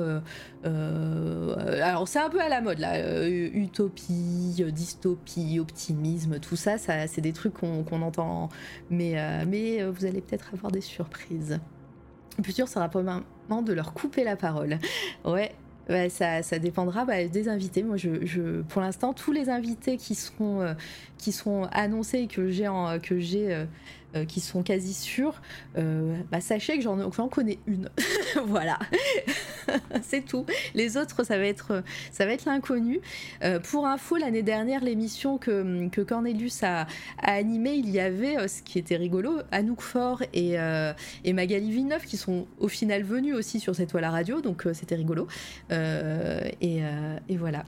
alors 0.63 2.07
c'est 2.07 2.19
un 2.19 2.29
peu 2.29 2.39
à 2.39 2.47
la 2.47 2.61
mode 2.61 2.79
là 2.79 3.27
utopie 3.27 4.63
dystopie 4.71 5.59
optimisme 5.59 6.39
tout 6.39 6.55
ça 6.55 6.77
ça 6.77 7.07
c'est 7.07 7.21
des 7.21 7.33
trucs 7.33 7.53
qu'on 7.53 8.01
entend 8.01 8.49
mais 8.89 9.15
mais 9.45 9.83
vous 9.83 10.05
allez 10.05 10.21
peut-être 10.21 10.53
avoir 10.53 10.71
des 10.71 10.81
surprises. 10.81 11.59
Plus 12.43 12.53
sûr 12.53 12.67
sera 12.67 12.87
probablement 12.87 13.61
de 13.63 13.73
leur 13.73 13.93
couper 13.93 14.23
la 14.23 14.35
parole. 14.35 14.77
Ouais 15.25 15.53
bah, 15.87 16.09
ça, 16.09 16.43
ça, 16.43 16.59
dépendra 16.59 17.05
bah, 17.05 17.23
des 17.25 17.49
invités. 17.49 17.83
Moi, 17.83 17.97
je, 17.97 18.25
je 18.25 18.61
pour 18.63 18.81
l'instant, 18.81 19.13
tous 19.13 19.31
les 19.31 19.49
invités 19.49 19.97
qui 19.97 20.15
seront, 20.15 20.61
euh, 20.61 20.73
qui 21.17 21.31
seront 21.31 21.65
annoncés 21.71 22.19
et 22.19 22.27
que 22.27 22.49
j'ai 22.49 22.67
que 23.03 23.19
j'ai 23.19 23.65
euh, 24.15 24.17
euh, 24.17 24.25
qui 24.25 24.39
sont 24.39 24.63
quasi 24.63 24.93
sûrs, 24.93 25.41
bah, 25.75 26.41
sachez 26.41 26.77
que 26.77 26.83
j'en 26.83 27.27
connais 27.29 27.59
une. 27.67 27.89
voilà, 28.45 28.79
c'est 30.01 30.25
tout. 30.25 30.45
Les 30.73 30.97
autres, 30.97 31.23
ça 31.23 31.37
va 31.37 31.45
être, 31.45 31.83
être 32.19 32.45
l'inconnu. 32.45 32.99
pour 33.69 33.85
info, 33.85 34.15
l'année 34.15 34.43
dernière, 34.43 34.83
l'émission 34.83 35.37
que, 35.37 35.87
que 35.89 36.01
Cornelius 36.01 36.63
a, 36.63 36.87
animée, 37.21 37.75
il 37.75 37.89
y 37.89 37.99
avait, 37.99 38.47
ce 38.47 38.61
qui 38.61 38.79
était 38.79 38.95
rigolo, 38.95 39.39
Anouk 39.51 39.81
Faure 39.81 40.23
et, 40.33 40.57
Magali 41.31 41.71
Villeneuve 41.71 42.05
qui 42.05 42.17
sont 42.17 42.47
au 42.59 42.67
final 42.67 43.03
venus 43.03 43.35
aussi 43.35 43.59
sur 43.59 43.75
cette 43.75 43.89
toile 43.89 44.05
à 44.05 44.11
radio, 44.11 44.41
donc 44.41 44.67
c'était 44.73 44.95
rigolo. 44.95 45.27
Euh, 45.71 46.41
euh, 46.63 47.19
et, 47.29 47.37
voilà. 47.37 47.63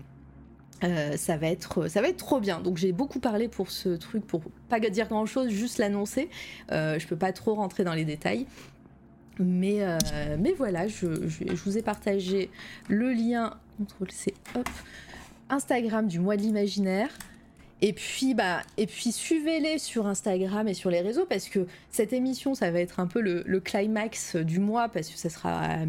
Euh, 0.84 1.18
ça 1.18 1.36
va 1.38 1.48
être 1.48 1.88
ça 1.88 2.02
va 2.02 2.10
être 2.10 2.18
trop 2.18 2.40
bien. 2.40 2.62
Donc 2.62 2.78
j'ai 2.78 2.92
beaucoup 2.92 3.20
parlé 3.20 3.48
pour 3.48 3.72
ce 3.72 3.90
truc 3.90 4.26
pour 4.26 4.42
pas 4.70 4.80
dire 4.80 5.08
grand 5.08 5.26
chose 5.26 5.50
juste 5.50 5.78
l'annoncer. 5.78 6.30
Je 6.70 7.06
peux 7.08 7.18
pas 7.18 7.34
trop 7.34 7.56
rentrer 7.56 7.84
dans 7.84 7.94
les 7.94 8.06
détails. 8.06 8.46
Mais, 9.42 9.86
voilà 10.58 10.88
je, 10.88 11.06
vous 11.06 11.78
ai 11.78 11.82
partagé 11.82 12.50
le 12.90 13.12
lien 13.14 13.56
contrôle 13.78 14.12
C 14.12 14.34
hop 14.56 14.68
Instagram 15.50 16.08
du 16.08 16.20
mois 16.20 16.38
de 16.38 16.42
l'imaginaire. 16.42 17.10
Et 17.82 17.94
puis, 17.94 18.34
bah, 18.34 18.62
et 18.76 18.88
puis 18.88 19.12
suivez-les 19.12 19.80
sur 19.80 20.06
Instagram 20.06 20.68
et 20.68 20.74
sur 20.74 20.90
les 20.90 21.00
réseaux 21.00 21.26
parce 21.26 21.48
que 21.48 21.66
cette 21.92 22.12
émission, 22.12 22.54
ça 22.54 22.72
va 22.72 22.82
être 22.82 23.00
un 23.00 23.08
peu 23.08 23.22
le, 23.22 23.60
climax 23.62 24.36
du 24.36 24.60
mois 24.60 24.90
parce 24.90 25.10
que 25.10 25.18
ça 25.18 25.30
sera 25.30 25.62
à 25.62 25.86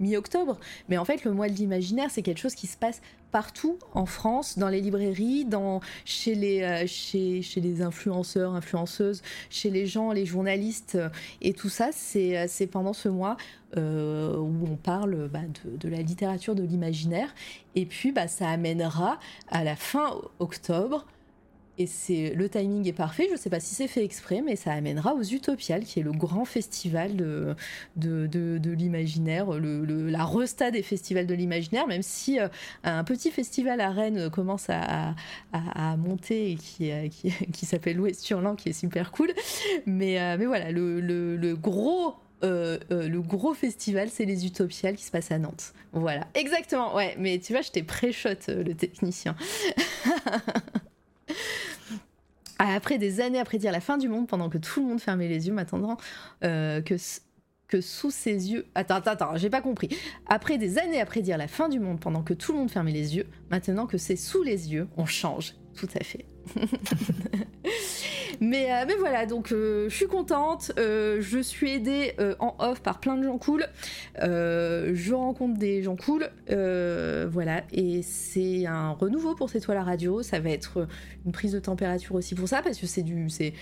mi-octobre. 0.00 0.58
Mais 0.88 0.96
en 0.96 1.04
fait, 1.04 1.24
le 1.24 1.32
mois 1.32 1.48
de 1.48 1.54
l'imaginaire, 1.54 2.10
c'est 2.10 2.22
quelque 2.22 2.40
chose 2.40 2.54
qui 2.54 2.66
se 2.66 2.78
passe 2.78 3.02
partout 3.34 3.80
en 3.94 4.06
France, 4.06 4.58
dans 4.60 4.68
les 4.68 4.80
librairies, 4.80 5.44
dans, 5.44 5.80
chez, 6.04 6.36
les, 6.36 6.62
euh, 6.62 6.86
chez, 6.86 7.42
chez 7.42 7.60
les 7.60 7.82
influenceurs, 7.82 8.54
influenceuses, 8.54 9.22
chez 9.50 9.70
les 9.70 9.86
gens, 9.86 10.12
les 10.12 10.24
journalistes. 10.24 10.96
et 11.42 11.52
tout 11.52 11.68
ça, 11.68 11.88
c'est 11.90 12.38
euh, 12.38 12.66
pendant 12.70 12.92
ce 12.92 13.08
mois 13.08 13.36
euh, 13.76 14.36
où 14.38 14.68
on 14.70 14.76
parle 14.76 15.28
bah, 15.28 15.40
de, 15.64 15.76
de, 15.76 15.88
la 15.88 16.00
littérature 16.00 16.54
de 16.54 16.62
l'imaginaire. 16.62 17.34
Et 17.74 17.86
puis, 17.86 18.12
bah, 18.12 18.28
ça 18.28 18.48
amènera 18.48 19.18
à 19.48 19.64
la 19.64 19.74
fin 19.74 20.16
octobre 20.38 21.04
et 21.78 21.86
c'est 21.86 22.34
le 22.34 22.48
timing 22.48 22.86
est 22.88 22.92
parfait. 22.92 23.28
Je 23.30 23.36
sais 23.36 23.50
pas 23.50 23.60
si 23.60 23.74
c'est 23.74 23.88
fait 23.88 24.04
exprès, 24.04 24.42
mais 24.44 24.56
ça 24.56 24.72
amènera 24.72 25.14
aux 25.14 25.22
Utopiales, 25.22 25.84
qui 25.84 26.00
est 26.00 26.02
le 26.02 26.12
grand 26.12 26.44
festival 26.44 27.16
de, 27.16 27.54
de, 27.96 28.26
de, 28.26 28.70
l'imaginaire, 28.70 29.46
la 29.50 30.24
resta 30.24 30.70
des 30.70 30.82
festivals 30.82 31.26
de 31.26 31.34
l'imaginaire, 31.34 31.86
même 31.86 32.02
si 32.02 32.38
euh, 32.38 32.48
un 32.84 33.04
petit 33.04 33.30
festival 33.30 33.80
à 33.80 33.90
Rennes 33.90 34.30
commence 34.30 34.66
à, 34.68 35.14
à, 35.52 35.96
monter 35.96 36.52
et 36.52 36.54
qui, 36.56 36.90
euh, 36.90 37.08
qui, 37.08 37.30
qui 37.52 37.66
s'appelle 37.66 37.96
l'Ouest 37.96 38.20
Surland, 38.20 38.54
qui 38.54 38.68
est 38.68 38.72
super 38.78 39.10
cool. 39.10 39.32
Mais, 39.86 40.20
euh, 40.20 40.36
mais 40.38 40.46
voilà, 40.46 40.70
le, 40.70 41.00
le 41.00 41.56
gros 41.56 42.16
le 42.42 43.20
gros 43.20 43.54
festival, 43.54 44.10
c'est 44.10 44.26
les 44.26 44.44
Utopiales 44.44 44.96
qui 44.96 45.04
se 45.04 45.10
passe 45.10 45.30
à 45.30 45.38
Nantes. 45.38 45.72
Voilà, 45.92 46.26
exactement. 46.34 46.94
Ouais, 46.94 47.16
mais 47.18 47.38
tu 47.38 47.54
vois, 47.54 47.62
je 47.62 47.70
t'ai 47.70 47.82
pré-shot, 47.82 48.28
le 48.48 48.74
technicien. 48.74 49.34
Après 52.58 52.98
des 52.98 53.20
années 53.20 53.40
après 53.40 53.58
dire 53.58 53.72
la 53.72 53.80
fin 53.80 53.98
du 53.98 54.08
monde, 54.08 54.28
pendant 54.28 54.48
que 54.48 54.58
tout 54.58 54.80
le 54.80 54.86
monde 54.86 55.00
fermait 55.00 55.28
les 55.28 55.48
yeux, 55.48 55.52
m'attendant 55.52 55.96
euh, 56.44 56.80
que, 56.80 56.94
que 57.68 57.80
sous 57.80 58.10
ses 58.10 58.52
yeux. 58.52 58.66
Attends, 58.74 58.96
attends, 58.96 59.10
attends, 59.10 59.36
j'ai 59.36 59.50
pas 59.50 59.60
compris. 59.60 59.88
Après 60.26 60.56
des 60.56 60.78
années 60.78 61.00
après 61.00 61.20
dire 61.20 61.36
la 61.36 61.48
fin 61.48 61.68
du 61.68 61.80
monde, 61.80 61.98
pendant 62.00 62.22
que 62.22 62.34
tout 62.34 62.52
le 62.52 62.58
monde 62.58 62.70
fermait 62.70 62.92
les 62.92 63.16
yeux, 63.16 63.26
maintenant 63.50 63.86
que 63.86 63.98
c'est 63.98 64.16
sous 64.16 64.42
les 64.42 64.72
yeux, 64.72 64.88
on 64.96 65.06
change. 65.06 65.54
Tout 65.74 65.88
à 65.98 66.04
fait. 66.04 66.26
mais, 68.40 68.72
euh, 68.72 68.84
mais 68.86 68.94
voilà, 68.98 69.26
donc 69.26 69.52
euh, 69.52 69.88
je 69.88 69.94
suis 69.94 70.06
contente. 70.06 70.72
Euh, 70.78 71.18
je 71.20 71.38
suis 71.38 71.72
aidée 71.72 72.14
en 72.38 72.54
off 72.58 72.80
par 72.80 73.00
plein 73.00 73.16
de 73.16 73.24
gens 73.24 73.38
cool. 73.38 73.66
je 74.18 75.12
rencontre 75.12 75.58
des 75.58 75.82
gens 75.82 75.96
cool. 75.96 76.28
voilà, 76.48 77.62
et 77.72 78.02
c'est 78.02 78.66
un 78.66 78.90
renouveau 78.90 79.34
pour 79.34 79.50
cette 79.50 79.64
toile 79.64 79.78
à 79.78 79.82
radio. 79.82 80.22
Ça 80.22 80.40
va 80.40 80.50
être 80.50 80.86
une 81.26 81.32
prise 81.32 81.52
de 81.52 81.60
température 81.60 82.14
aussi 82.14 82.34
pour 82.34 82.48
ça, 82.48 82.62
parce 82.62 82.78
que 82.78 82.86
c'est 82.86 83.02
du, 83.02 83.28
c'est, 83.28 83.52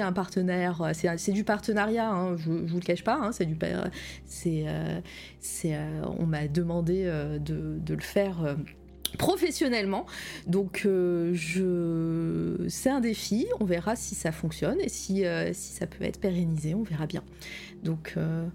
un 0.00 0.12
partenaire, 0.12 0.92
c'est, 0.94 1.32
du 1.32 1.44
partenariat. 1.44 2.10
Hein, 2.10 2.36
je, 2.36 2.50
vous 2.50 2.76
le 2.76 2.84
cache 2.84 3.04
pas. 3.04 3.18
Hein, 3.22 3.30
c'est 3.32 4.66
on 6.18 6.26
m'a 6.26 6.48
demandé 6.48 7.04
de, 7.04 7.78
de, 7.78 7.94
le 7.94 8.00
faire 8.00 8.56
professionnellement. 9.18 10.06
Donc 10.46 10.82
euh, 10.84 11.32
je... 11.34 12.66
c'est 12.68 12.90
un 12.90 13.00
défi, 13.00 13.46
on 13.60 13.64
verra 13.64 13.96
si 13.96 14.14
ça 14.14 14.32
fonctionne 14.32 14.80
et 14.80 14.88
si, 14.88 15.24
euh, 15.24 15.52
si 15.52 15.72
ça 15.72 15.86
peut 15.86 16.04
être 16.04 16.20
pérennisé, 16.20 16.74
on 16.74 16.82
verra 16.82 17.06
bien. 17.06 17.22
Donc 17.82 18.14
euh, 18.16 18.48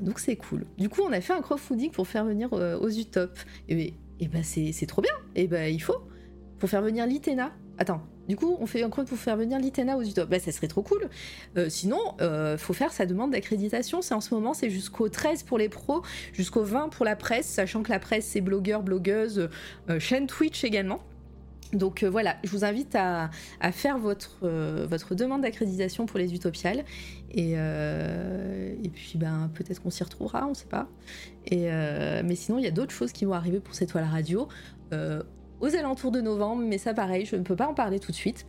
donc 0.00 0.18
c'est 0.18 0.36
cool. 0.36 0.66
Du 0.78 0.88
coup 0.88 1.02
on 1.02 1.12
a 1.12 1.20
fait 1.20 1.32
un 1.32 1.40
crowdfunding 1.40 1.90
pour 1.90 2.08
faire 2.08 2.24
venir 2.24 2.52
aux 2.52 2.90
Utop. 2.90 3.38
Et, 3.68 3.94
et 4.20 4.28
ben 4.28 4.42
c'est 4.42 4.86
trop 4.86 5.02
bien. 5.02 5.14
Et 5.34 5.46
ben 5.46 5.72
il 5.72 5.80
faut. 5.80 6.02
Pour 6.58 6.70
faire 6.70 6.82
venir 6.82 7.06
l'Itena. 7.06 7.52
Attends, 7.78 8.02
du 8.28 8.36
coup, 8.36 8.56
on 8.60 8.66
fait 8.66 8.82
un 8.82 8.90
crowd 8.90 9.06
pour 9.06 9.18
faire 9.18 9.36
venir 9.36 9.58
l'ITENA 9.58 9.96
aux 9.96 10.02
Utop. 10.02 10.28
Bah, 10.28 10.38
ça 10.38 10.52
serait 10.52 10.68
trop 10.68 10.82
cool. 10.82 11.08
Euh, 11.56 11.68
sinon, 11.68 11.98
euh, 12.20 12.56
faut 12.56 12.72
faire 12.72 12.92
sa 12.92 13.06
demande 13.06 13.32
d'accréditation. 13.32 14.02
C'est 14.02 14.14
en 14.14 14.20
ce 14.20 14.34
moment, 14.34 14.54
c'est 14.54 14.70
jusqu'au 14.70 15.08
13 15.08 15.42
pour 15.42 15.58
les 15.58 15.68
pros, 15.68 16.02
jusqu'au 16.32 16.62
20 16.62 16.88
pour 16.88 17.04
la 17.04 17.16
presse, 17.16 17.46
sachant 17.46 17.82
que 17.82 17.90
la 17.90 17.98
presse, 17.98 18.26
c'est 18.26 18.40
blogueurs, 18.40 18.82
blogueuses, 18.82 19.48
euh, 19.90 19.98
chaîne 19.98 20.26
Twitch 20.26 20.64
également. 20.64 21.00
Donc 21.72 22.04
voilà, 22.04 22.36
je 22.44 22.50
vous 22.50 22.64
invite 22.64 22.94
à, 22.94 23.30
faire 23.72 23.98
votre, 23.98 24.46
votre 24.86 25.16
demande 25.16 25.42
d'accréditation 25.42 26.06
pour 26.06 26.20
les 26.20 26.32
Utopiales. 26.32 26.84
Et, 27.32 27.56
puis 28.94 29.14
ben, 29.16 29.50
peut-être 29.52 29.82
qu'on 29.82 29.90
s'y 29.90 30.04
retrouvera, 30.04 30.46
on 30.46 30.50
ne 30.50 30.54
sait 30.54 30.68
pas. 30.68 30.86
Mais 31.50 32.36
sinon, 32.36 32.58
il 32.58 32.64
y 32.64 32.68
a 32.68 32.70
d'autres 32.70 32.92
choses 32.92 33.10
qui 33.10 33.24
vont 33.24 33.32
arriver 33.32 33.58
pour 33.58 33.74
cette 33.74 33.88
toile 33.88 34.04
radio 34.04 34.46
aux 35.60 35.74
alentours 35.74 36.10
de 36.10 36.20
novembre, 36.20 36.62
mais 36.66 36.78
ça 36.78 36.94
pareil, 36.94 37.24
je 37.26 37.36
ne 37.36 37.42
peux 37.42 37.56
pas 37.56 37.68
en 37.68 37.74
parler 37.74 38.00
tout 38.00 38.10
de 38.10 38.16
suite. 38.16 38.46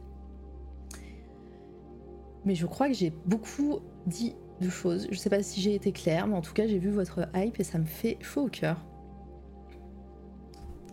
Mais 2.46 2.56
je 2.56 2.66
crois 2.66 2.88
que 2.88 2.94
j'ai 2.94 3.12
beaucoup 3.26 3.80
dit 4.06 4.36
de 4.62 4.70
choses. 4.70 5.08
Je 5.12 5.18
sais 5.18 5.30
pas 5.30 5.44
si 5.44 5.62
j'ai 5.62 5.76
été 5.76 5.92
claire, 5.92 6.28
mais 6.28 6.36
en 6.36 6.42
tout 6.42 6.54
cas 6.54 6.68
j'ai 6.68 6.78
vu 6.78 6.90
votre 6.90 7.28
hype 7.36 7.60
et 7.60 7.64
ça 7.64 7.78
me 7.80 7.86
fait 7.86 8.18
chaud 8.22 8.44
au 8.44 8.50
cœur. 8.50 8.86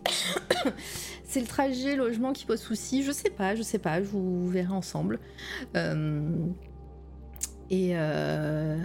C'est 1.24 1.40
le 1.40 1.46
trajet 1.46 1.96
logement 1.96 2.32
qui 2.32 2.44
pose 2.44 2.60
souci. 2.60 3.02
Je 3.02 3.12
sais 3.12 3.30
pas, 3.30 3.54
je 3.54 3.62
sais 3.62 3.78
pas, 3.78 4.02
je 4.02 4.08
vous 4.08 4.48
verrai 4.48 4.72
ensemble. 4.72 5.18
Euh, 5.76 6.30
et 7.70 7.92
euh, 7.94 8.78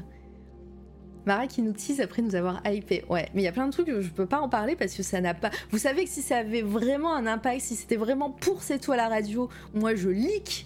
Mara 1.28 1.46
qui 1.46 1.62
nous 1.62 1.74
tease 1.74 2.02
après 2.02 2.22
nous 2.22 2.36
avoir 2.36 2.62
hypé. 2.66 3.04
Ouais, 3.10 3.30
mais 3.34 3.42
il 3.42 3.46
y 3.46 3.48
a 3.48 3.52
plein 3.52 3.68
de 3.68 3.72
trucs 3.72 3.88
je 3.88 4.10
peux 4.10 4.26
pas 4.26 4.40
en 4.40 4.50
parler 4.50 4.76
parce 4.76 4.96
que 4.96 5.04
ça 5.04 5.22
n'a 5.22 5.34
pas. 5.34 5.52
Vous 5.72 5.78
savez 5.78 6.06
que 6.06 6.10
si 6.10 6.22
ça 6.22 6.38
avait 6.38 6.62
vraiment 6.62 7.14
un 7.14 7.28
impact, 7.28 7.62
si 7.62 7.76
c'était 7.76 7.98
vraiment 7.98 8.32
pour 8.32 8.64
cette 8.64 8.82
toile 8.82 9.00
à 9.00 9.10
la 9.10 9.16
radio, 9.16 9.50
moi 9.74 9.94
je 9.94 10.10
leak. 10.10 10.66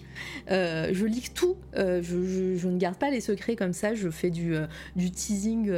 Euh, 0.50 0.90
je 0.92 1.04
leak 1.04 1.34
tout. 1.34 1.56
Euh, 1.76 2.00
je, 2.02 2.66
ne 2.66 2.78
garde 2.78 2.96
pas 2.96 3.10
les 3.10 3.20
secrets 3.20 3.56
comme 3.56 3.72
ça. 3.72 3.94
Je 3.94 4.08
fais 4.08 4.30
du, 4.30 4.54
euh, 4.54 4.66
du 4.96 5.10
teasing 5.10 5.72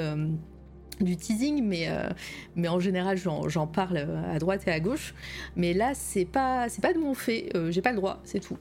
du 1.00 1.16
teasing, 1.16 1.64
mais, 1.64 2.68
en 2.68 2.78
général 2.78 3.18
j'en 3.18 3.66
parle 3.66 4.06
à 4.32 4.38
droite 4.38 4.62
et 4.68 4.70
à 4.70 4.78
gauche. 4.78 5.12
Mais 5.56 5.74
là 5.74 5.92
c'est 5.94 6.24
pas 6.24 6.68
c'est 6.68 6.82
pas 6.82 6.92
de 6.92 7.00
mon 7.00 7.14
fait, 7.14 7.50
j'ai 7.70 7.82
pas 7.82 7.90
le 7.90 7.96
droit, 7.96 8.20
c'est 8.24 8.38
tout. 8.38 8.58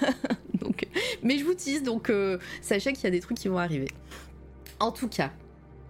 mais 1.24 1.38
je 1.38 1.44
vous 1.44 1.54
tease, 1.54 1.82
donc 1.82 2.12
sachez 2.60 2.92
qu'il 2.92 3.02
y 3.02 3.08
a 3.08 3.10
des 3.10 3.18
trucs 3.18 3.36
qui 3.36 3.48
vont 3.48 3.58
arriver. 3.58 3.88
En 4.78 4.92
tout 4.92 5.08
cas, 5.08 5.32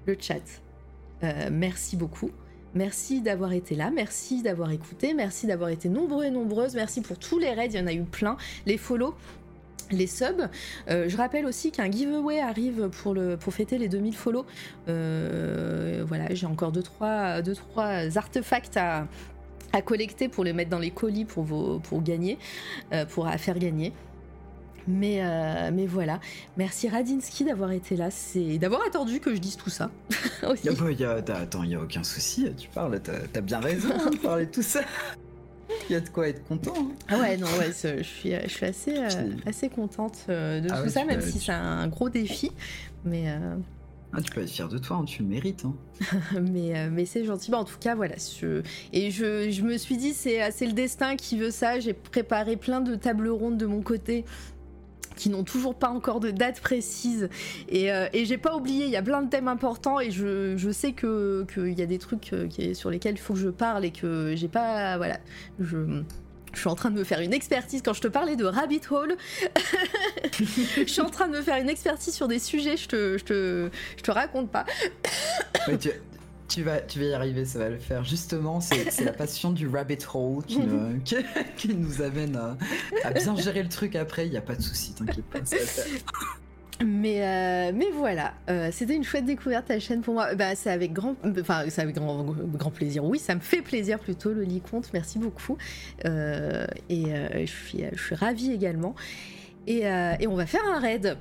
le 0.06 0.16
chat. 0.18 0.42
Euh, 1.22 1.48
merci 1.50 1.96
beaucoup. 1.96 2.30
Merci 2.74 3.20
d'avoir 3.20 3.52
été 3.52 3.74
là, 3.74 3.90
merci 3.90 4.42
d'avoir 4.42 4.70
écouté, 4.70 5.12
merci 5.12 5.46
d'avoir 5.46 5.68
été 5.68 5.90
nombreux 5.90 6.24
et 6.24 6.30
nombreuses, 6.30 6.74
merci 6.74 7.02
pour 7.02 7.18
tous 7.18 7.38
les 7.38 7.50
raids, 7.50 7.66
il 7.66 7.78
y 7.78 7.78
en 7.78 7.86
a 7.86 7.92
eu 7.92 8.02
plein, 8.02 8.38
les 8.64 8.78
follow, 8.78 9.14
les 9.90 10.06
subs. 10.06 10.48
Euh, 10.88 11.06
je 11.06 11.16
rappelle 11.18 11.44
aussi 11.44 11.70
qu'un 11.70 11.90
giveaway 11.90 12.40
arrive 12.40 12.88
pour, 12.88 13.12
le, 13.12 13.36
pour 13.36 13.52
fêter 13.52 13.76
les 13.76 13.88
2000 13.88 14.14
follow. 14.14 14.46
Euh, 14.88 16.02
voilà, 16.08 16.32
j'ai 16.34 16.46
encore 16.46 16.72
2-3 16.72 17.42
deux, 17.42 17.54
trois, 17.54 18.16
artefacts 18.16 18.78
à, 18.78 19.06
collecter 19.84 20.28
pour 20.28 20.42
les 20.42 20.54
mettre 20.54 20.70
dans 20.70 20.78
les 20.78 20.90
colis 20.90 21.26
pour, 21.26 21.44
vos, 21.44 21.78
pour 21.78 22.02
gagner, 22.02 22.38
pour 23.10 23.28
faire 23.38 23.58
gagner. 23.58 23.92
Mais, 24.88 25.22
euh, 25.22 25.70
mais 25.72 25.86
voilà, 25.86 26.20
merci 26.56 26.88
Radinsky 26.88 27.44
d'avoir 27.44 27.72
été 27.72 27.96
là, 27.96 28.10
c'est 28.10 28.58
d'avoir 28.58 28.82
attendu 28.86 29.20
que 29.20 29.34
je 29.34 29.40
dise 29.40 29.56
tout 29.56 29.70
ça. 29.70 29.90
aussi. 30.48 30.66
y 30.66 31.04
a, 31.04 31.10
attends, 31.12 31.62
il 31.62 31.68
n'y 31.68 31.74
a 31.74 31.80
aucun 31.80 32.02
souci, 32.02 32.50
tu 32.56 32.68
parles, 32.68 33.00
t'as 33.00 33.12
as 33.34 33.40
bien 33.40 33.60
raison 33.60 33.88
de 34.10 34.16
parler 34.22 34.46
de 34.46 34.50
tout 34.50 34.62
ça. 34.62 34.80
Il 35.88 35.92
y 35.92 35.96
a 35.96 36.00
de 36.00 36.08
quoi 36.08 36.28
être 36.28 36.44
content. 36.44 36.74
Hein. 36.76 36.92
Ah 37.08 37.18
ouais, 37.18 37.36
non, 37.36 37.46
ouais, 37.58 37.68
je 37.68 38.02
suis, 38.02 38.32
je 38.32 38.48
suis 38.48 38.66
assez, 38.66 38.98
euh, 38.98 39.30
assez 39.46 39.68
contente 39.68 40.26
euh, 40.28 40.60
de 40.60 40.68
ah 40.70 40.82
tout 40.82 40.88
ça, 40.88 41.04
même 41.04 41.20
si 41.20 41.38
c'est 41.38 41.52
un 41.52 41.88
gros 41.88 42.08
défi. 42.08 42.52
Mais, 43.04 43.34
Ah, 44.12 44.20
tu 44.20 44.30
peux 44.30 44.42
être 44.42 44.50
fier 44.50 44.68
de 44.68 44.78
toi, 44.78 44.98
hein, 44.98 45.04
tu 45.04 45.22
le 45.22 45.28
mérites. 45.28 45.64
Hein. 45.64 45.74
mais 46.40 46.78
euh, 46.78 46.88
mais 46.92 47.04
c'est 47.06 47.24
gentil. 47.24 47.50
Bah, 47.50 47.58
en 47.58 47.64
tout 47.64 47.78
cas, 47.80 47.94
voilà. 47.94 48.14
Je... 48.16 48.62
Et 48.92 49.10
je, 49.10 49.50
je, 49.50 49.62
me 49.62 49.78
suis 49.78 49.96
dit, 49.96 50.12
c'est 50.12 50.50
le 50.60 50.72
destin 50.72 51.16
qui 51.16 51.38
veut 51.38 51.50
ça. 51.50 51.80
J'ai 51.80 51.94
préparé 51.94 52.56
plein 52.56 52.80
de 52.80 52.94
tables 52.94 53.28
rondes 53.28 53.58
de 53.58 53.66
mon 53.66 53.82
côté 53.82 54.24
qui 55.16 55.30
n'ont 55.30 55.44
toujours 55.44 55.74
pas 55.74 55.88
encore 55.88 56.20
de 56.20 56.30
date 56.30 56.60
précise. 56.60 57.28
Et, 57.68 57.92
euh, 57.92 58.06
et 58.12 58.24
j'ai 58.24 58.38
pas 58.38 58.56
oublié, 58.56 58.86
il 58.86 58.90
y 58.90 58.96
a 58.96 59.02
plein 59.02 59.22
de 59.22 59.28
thèmes 59.28 59.48
importants 59.48 60.00
et 60.00 60.10
je, 60.10 60.70
sais 60.72 60.92
qu'il 60.92 61.44
que 61.46 61.68
y 61.68 61.82
a 61.82 61.86
des 61.86 61.98
trucs 61.98 62.32
euh, 62.32 62.74
sur 62.74 62.90
lesquels 62.90 63.14
il 63.14 63.20
faut 63.20 63.34
que 63.34 63.40
je 63.40 63.48
parle 63.48 63.84
et 63.84 63.90
que 63.90 64.34
j'ai 64.36 64.48
pas. 64.48 64.96
Voilà. 64.96 65.18
Je. 65.60 66.02
Suis 66.54 66.68
en 66.68 66.74
train 66.74 66.90
de 66.90 66.98
me 66.98 67.04
faire 67.04 67.20
une 67.20 67.32
expertise. 67.32 67.80
Quand 67.82 67.94
je 67.94 68.02
te 68.02 68.08
parlais 68.08 68.36
de 68.36 68.44
Rabbit 68.44 68.82
Hole, 68.90 69.16
je 70.38 70.84
suis 70.84 71.00
en 71.00 71.08
train 71.08 71.26
de 71.26 71.32
me 71.32 71.40
faire 71.40 71.56
une 71.56 71.70
expertise 71.70 72.14
sur 72.14 72.28
des 72.28 72.38
sujets, 72.38 72.76
je 72.76 72.88
te, 72.88 73.16
je 73.16 73.24
te, 73.24 73.70
je 73.96 74.02
te 74.02 74.10
raconte 74.10 74.50
pas. 74.50 74.66
Vas, 76.60 76.80
tu 76.80 76.98
vas 76.98 77.06
y 77.06 77.14
arriver, 77.14 77.46
ça 77.46 77.58
va 77.58 77.70
le 77.70 77.78
faire. 77.78 78.04
Justement, 78.04 78.60
c'est 78.60 79.00
la 79.02 79.12
passion 79.12 79.50
du 79.50 79.66
rabbit 79.66 79.98
hole 80.12 80.44
qui, 81.04 81.16
qui, 81.56 81.68
nous 81.74 82.02
amène 82.02 82.36
à, 82.36 82.58
à, 83.04 83.12
bien 83.12 83.34
gérer 83.36 83.62
le 83.62 83.70
truc 83.70 83.96
après. 83.96 84.26
Il 84.26 84.30
n'y 84.30 84.36
a 84.36 84.42
pas 84.42 84.56
de 84.56 84.62
souci, 84.62 84.92
t'inquiète 84.92 85.24
pas. 85.24 85.38
Mais, 86.84 87.22
euh, 87.22 87.72
mais 87.74 87.90
voilà, 87.94 88.34
euh, 88.50 88.70
c'était 88.72 88.94
une 88.94 89.04
chouette 89.04 89.24
découverte 89.24 89.66
ta 89.66 89.78
chaîne 89.78 90.00
pour 90.00 90.14
moi. 90.14 90.34
Bah, 90.34 90.54
c'est 90.54 90.70
avec 90.70 90.92
grand, 90.92 91.14
enfin, 91.40 91.64
c'est 91.68 91.80
avec 91.80 91.94
grand, 91.94 92.24
grand 92.24 92.70
plaisir. 92.70 93.04
Oui, 93.04 93.18
ça 93.18 93.34
me 93.34 93.40
fait 93.40 93.62
plaisir 93.62 93.98
plutôt 93.98 94.32
le 94.32 94.46
compte. 94.58 94.90
Merci 94.92 95.18
beaucoup. 95.18 95.56
Euh, 96.04 96.66
et 96.88 97.04
je 97.46 97.50
suis, 97.50 97.84
je 97.92 98.02
suis 98.02 98.14
ravie 98.14 98.52
également. 98.52 98.94
Et, 99.66 99.82
et 99.82 100.26
on 100.26 100.34
va 100.34 100.46
faire 100.46 100.64
un 100.66 100.80
raid. 100.80 101.16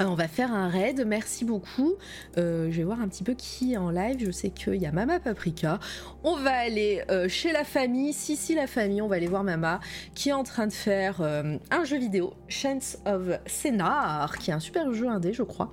Euh, 0.00 0.04
on 0.04 0.14
va 0.14 0.28
faire 0.28 0.52
un 0.52 0.68
raid, 0.68 1.04
merci 1.06 1.44
beaucoup. 1.44 1.94
Euh, 2.36 2.70
je 2.70 2.76
vais 2.76 2.84
voir 2.84 3.00
un 3.00 3.08
petit 3.08 3.24
peu 3.24 3.34
qui 3.34 3.72
est 3.72 3.76
en 3.76 3.90
live. 3.90 4.18
Je 4.20 4.30
sais 4.30 4.50
qu'il 4.50 4.76
y 4.76 4.86
a 4.86 4.92
Mama 4.92 5.20
Paprika. 5.20 5.78
On 6.22 6.36
va 6.36 6.52
aller 6.52 7.02
euh, 7.10 7.28
chez 7.28 7.52
la 7.52 7.64
famille, 7.64 8.12
si 8.12 8.36
si 8.36 8.54
la 8.54 8.66
famille, 8.66 9.00
on 9.00 9.08
va 9.08 9.16
aller 9.16 9.26
voir 9.26 9.44
Mama 9.44 9.80
qui 10.14 10.28
est 10.30 10.34
en 10.34 10.44
train 10.44 10.66
de 10.66 10.72
faire 10.72 11.20
un 11.22 11.84
jeu 11.84 11.98
vidéo, 11.98 12.34
Chance 12.48 12.98
of 13.06 13.38
Scénar, 13.46 14.38
qui 14.38 14.50
est 14.50 14.54
un 14.54 14.60
super 14.60 14.92
jeu 14.92 15.08
indé, 15.08 15.32
je 15.32 15.42
crois. 15.42 15.72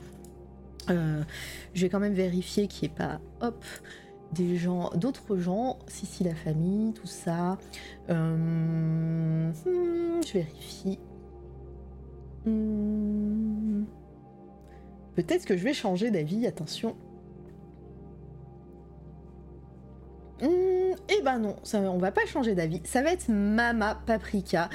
je 0.87 1.81
vais 1.81 1.89
quand 1.89 1.99
même 1.99 2.13
vérifier 2.13 2.67
qu'il 2.67 2.89
n'y 2.89 2.93
ait 2.93 2.97
pas, 2.97 3.19
hop, 3.41 3.63
des 4.31 4.57
gens, 4.57 4.91
d'autres 4.95 5.37
gens, 5.37 5.79
si 5.87 6.05
si 6.05 6.23
la 6.23 6.35
famille, 6.35 6.93
tout 6.93 7.07
ça. 7.07 7.57
Hmm, 8.09 9.51
je 10.25 10.33
vérifie. 10.33 10.99
Hmm. 12.45 13.83
Peut-être 15.15 15.45
que 15.45 15.57
je 15.57 15.63
vais 15.63 15.73
changer 15.73 16.11
d'avis, 16.11 16.47
attention. 16.47 16.95
Hmm, 20.41 20.95
eh 21.09 21.21
ben 21.23 21.39
non, 21.39 21.55
ça, 21.63 21.79
on 21.79 21.97
va 21.97 22.11
pas 22.11 22.25
changer 22.25 22.55
d'avis. 22.55 22.81
Ça 22.83 23.01
va 23.01 23.13
être 23.13 23.29
Mama 23.29 24.01
Paprika, 24.05 24.69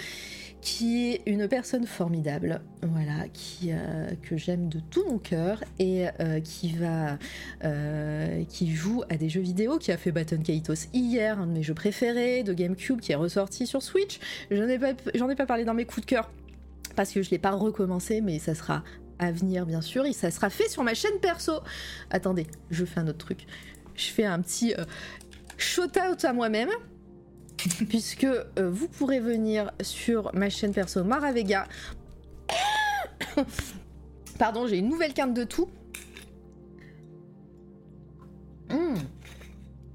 qui 0.61 1.11
est 1.11 1.23
une 1.27 1.49
personne 1.49 1.87
formidable, 1.87 2.61
voilà, 2.83 3.29
qui 3.33 3.71
euh, 3.73 4.09
que 4.23 4.37
j'aime 4.37 4.69
de 4.69 4.81
tout 4.81 5.05
mon 5.09 5.19
cœur 5.19 5.63
et 5.79 6.07
euh, 6.21 6.41
qui 6.41 6.73
va, 6.73 7.19
euh, 7.65 8.45
qui 8.45 8.73
joue 8.73 9.03
à 9.09 9.17
des 9.17 9.29
jeux 9.29 9.41
vidéo, 9.41 9.79
qui 9.79 9.93
a 9.93 9.97
fait 9.97 10.13
Baton 10.13 10.39
Kaitos 10.39 10.89
hier, 10.93 11.39
un 11.39 11.47
de 11.47 11.53
mes 11.53 11.63
jeux 11.63 11.75
préférés 11.75 12.45
de 12.45 12.53
GameCube, 12.53 13.01
qui 13.01 13.13
est 13.13 13.17
ressorti 13.17 13.67
sur 13.67 13.83
Switch. 13.83 14.21
J'en 14.51 14.69
ai 14.69 14.79
pas, 14.79 14.93
j'en 15.15 15.29
ai 15.29 15.37
pas 15.37 15.47
parlé 15.47 15.65
dans 15.65 15.75
mes 15.75 15.85
coups 15.85 16.03
de 16.03 16.07
cœur 16.07 16.31
parce 16.97 17.13
que 17.13 17.23
je 17.23 17.31
l'ai 17.31 17.39
pas 17.39 17.53
recommencé, 17.53 18.21
mais 18.21 18.39
ça 18.39 18.55
sera 18.55 18.83
à 19.19 19.33
venir 19.33 19.67
bien 19.67 19.81
sûr 19.81 20.07
et 20.07 20.13
ça 20.13 20.31
sera 20.31 20.51
fait 20.51 20.69
sur 20.69 20.83
ma 20.83 20.95
chaîne 20.95 21.19
perso. 21.21 21.61
Attendez, 22.11 22.47
je 22.71 22.85
fais 22.85 23.01
un 23.01 23.09
autre 23.09 23.19
truc. 23.19 23.47
Je 23.95 24.07
fais 24.07 24.25
un 24.25 24.41
petit 24.41 24.75
euh, 24.75 24.85
shout 25.57 25.99
out 25.99 26.25
à 26.25 26.33
moi-même 26.33 26.71
puisque 27.89 28.25
euh, 28.25 28.45
vous 28.71 28.89
pourrez 28.89 29.21
venir 29.21 29.73
sur 29.81 30.35
ma 30.35 30.51
chaîne 30.51 30.73
perso 30.73 31.03
Maravega. 31.05 31.67
Pardon, 34.39 34.67
j'ai 34.67 34.79
une 34.79 34.89
nouvelle 34.89 35.15
carte 35.15 35.35
de 35.35 35.45
tout. 35.45 35.69
Mmh. 38.71 38.95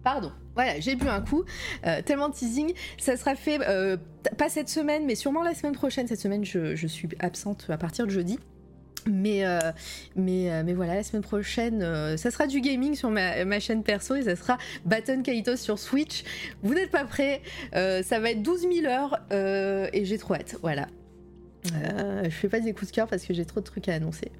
Pardon. 0.04 0.32
Voilà, 0.56 0.80
j'ai 0.80 0.96
bu 0.96 1.08
un 1.08 1.22
coup. 1.22 1.46
Euh, 1.88 2.02
tellement 2.02 2.28
de 2.28 2.34
teasing. 2.34 2.74
Ça 2.98 3.16
sera 3.16 3.36
fait, 3.36 3.60
pas 4.38 4.50
cette 4.50 4.70
semaine, 4.70 5.06
mais 5.06 5.16
sûrement 5.16 5.44
la 5.44 5.56
semaine 5.56 5.74
prochaine. 5.74 6.08
Cette 6.08 6.20
semaine, 6.20 6.44
je 6.44 6.88
suis 6.88 7.08
absente 7.20 7.66
à 7.70 7.78
partir 7.78 8.06
de 8.06 8.12
jeudi. 8.12 8.38
Mais, 9.08 9.46
euh, 9.46 9.60
mais, 10.16 10.52
euh, 10.52 10.64
mais 10.66 10.74
voilà, 10.74 10.96
la 10.96 11.04
semaine 11.04 11.24
prochaine, 11.24 11.82
euh, 11.82 12.18
ça 12.18 12.32
sera 12.32 12.48
du 12.48 12.62
gaming 12.62 12.96
sur 12.96 13.10
ma, 13.10 13.60
chaîne 13.60 13.84
perso 13.84 14.16
et 14.16 14.24
ça 14.24 14.36
sera 14.36 14.58
Baton 14.86 15.22
Kaitos 15.22 15.58
sur 15.58 15.80
Switch. 15.80 16.24
Vous 16.64 16.74
n'êtes 16.74 16.92
pas 16.92 17.06
prêts, 17.06 17.42
ça 17.72 18.20
va 18.20 18.32
être 18.32 18.42
12 18.42 18.62
000 18.62 18.86
heures 18.86 19.20
et 19.32 20.06
j'ai 20.06 20.18
trop 20.18 20.36
hâte. 20.36 20.58
Voilà. 20.62 20.88
je 21.64 22.30
fais 22.30 22.50
pas 22.50 22.60
des 22.60 22.74
coups 22.74 22.92
de 22.92 22.96
cœur 22.96 23.08
parce 23.08 23.24
que 23.26 23.34
j'ai 23.34 23.46
trop 23.46 23.60
de 23.60 23.66
trucs 23.66 23.88
à 23.88 23.94
annoncer. 23.94 24.32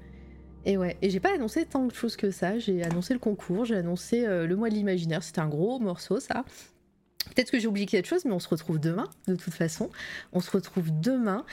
Et 0.66 0.78
ouais, 0.78 0.96
et 1.02 1.10
j'ai 1.10 1.20
pas 1.20 1.34
annoncé 1.34 1.66
tant 1.66 1.84
de 1.84 1.94
choses 1.94 2.16
que 2.16 2.30
ça. 2.30 2.58
J'ai 2.58 2.82
annoncé 2.84 3.12
le 3.12 3.20
concours, 3.20 3.64
j'ai 3.64 3.76
annoncé 3.76 4.26
le 4.26 4.56
mois 4.56 4.68
de 4.68 4.74
l'imaginaire, 4.74 5.22
c'était 5.22 5.40
un 5.40 5.48
gros 5.48 5.78
morceau 5.78 6.20
ça. 6.20 6.44
Peut-être 7.34 7.50
que 7.50 7.58
j'ai 7.58 7.66
oublié 7.66 7.86
quelque 7.86 8.06
chose, 8.06 8.24
mais 8.24 8.32
on 8.32 8.38
se 8.38 8.48
retrouve 8.48 8.78
demain, 8.78 9.08
de 9.28 9.34
toute 9.34 9.54
façon. 9.54 9.90
On 10.32 10.40
se 10.40 10.50
retrouve 10.50 10.88
demain 11.00 11.44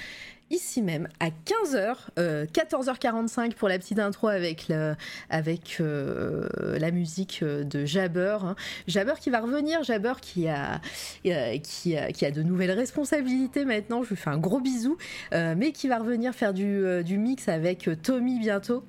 ici 0.52 0.82
même 0.82 1.08
à 1.20 1.30
15h, 1.30 1.96
14h45 2.18 3.54
pour 3.56 3.70
la 3.70 3.80
petite 3.80 4.00
intro 4.00 4.28
avec, 4.28 4.70
euh, 4.70 6.48
la 6.78 6.92
musique 6.92 7.44
de 7.44 7.86
Jabber. 7.86 8.38
Hein. 8.44 8.56
Jabber 8.88 9.14
qui 9.20 9.30
va 9.30 9.40
revenir, 9.40 9.84
Jabber 9.84 10.14
qui 10.22 10.48
a, 10.48 10.82
euh, 11.26 11.58
qui, 11.58 11.96
a, 11.98 12.32
de 12.32 12.44
nouvelles 12.44 12.72
responsabilités 12.72 13.66
maintenant, 13.66 14.04
je 14.04 14.10
lui 14.10 14.16
fais 14.16 14.30
un 14.30 14.38
gros 14.38 14.60
bisou, 14.60 14.98
euh, 15.34 15.56
mais 15.58 15.72
qui 15.72 15.88
va 15.88 15.98
revenir 15.98 16.34
faire 16.34 16.54
du, 16.54 17.18
mix 17.18 17.48
avec 17.48 17.90
Tommy 18.04 18.40
bientôt. 18.40 18.84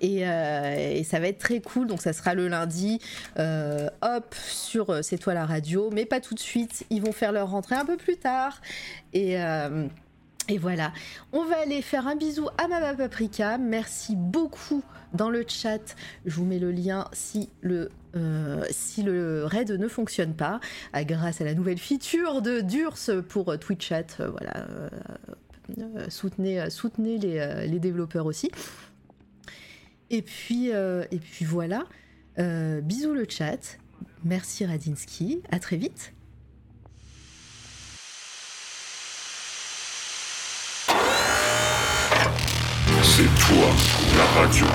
et, 0.00 0.20
et, 0.20 1.04
ça 1.04 1.20
va 1.20 1.28
être 1.28 1.38
très 1.38 1.60
cool, 1.60 1.86
donc 1.86 2.00
ça 2.00 2.12
sera 2.12 2.34
le 2.34 2.48
lundi, 2.48 3.00
hop, 3.36 4.34
sur 4.34 5.04
C'est 5.04 5.18
toi 5.18 5.34
la 5.34 5.46
radio, 5.46 5.90
mais 5.92 6.06
pas 6.06 6.20
tout 6.20 6.34
de 6.34 6.40
suite, 6.40 6.84
ils 6.90 7.02
vont 7.02 7.12
faire 7.12 7.32
leur 7.32 7.50
rentrée 7.50 7.74
un 7.74 7.84
peu 7.84 7.96
plus 7.96 8.16
tard. 8.16 8.60
Et, 9.12 9.36
et 10.48 10.58
voilà, 10.58 10.92
on 11.32 11.44
va 11.44 11.60
aller 11.60 11.82
faire 11.82 12.06
un 12.08 12.16
bisou 12.16 12.48
à 12.58 12.66
Mama 12.66 12.94
Paprika. 12.94 13.58
Merci 13.58 14.16
beaucoup 14.16 14.82
dans 15.14 15.30
le 15.30 15.44
chat. 15.46 15.94
Je 16.26 16.34
vous 16.34 16.44
mets 16.44 16.58
le 16.58 16.72
lien 16.72 17.08
si 17.12 17.48
le, 17.60 17.90
euh, 18.16 18.64
raid 19.46 19.70
ne 19.70 19.88
fonctionne 19.88 20.34
pas, 20.34 20.60
ah, 20.92 21.04
grâce 21.04 21.40
à 21.40 21.44
la 21.44 21.54
nouvelle 21.54 21.78
feature 21.78 22.42
de 22.42 22.60
Durs 22.60 22.96
pour 23.28 23.56
Twitch 23.58 23.88
chat. 23.88 24.16
Euh, 24.18 24.30
voilà, 24.30 24.66
euh, 25.78 26.10
soutenez, 26.10 27.18
les, 27.18 27.78
développeurs 27.78 28.26
aussi. 28.26 28.50
Et 30.10 30.22
puis, 30.22 30.70
et 30.70 31.18
puis 31.18 31.44
voilà, 31.44 31.84
bisous 32.36 33.14
le 33.14 33.26
chat. 33.28 33.78
Merci 34.24 34.66
Radinsky, 34.66 35.42
à 35.50 35.60
très 35.60 35.76
vite. 35.76 36.12
Toi, 43.46 43.68
la 44.16 44.40
radio. 44.40 44.66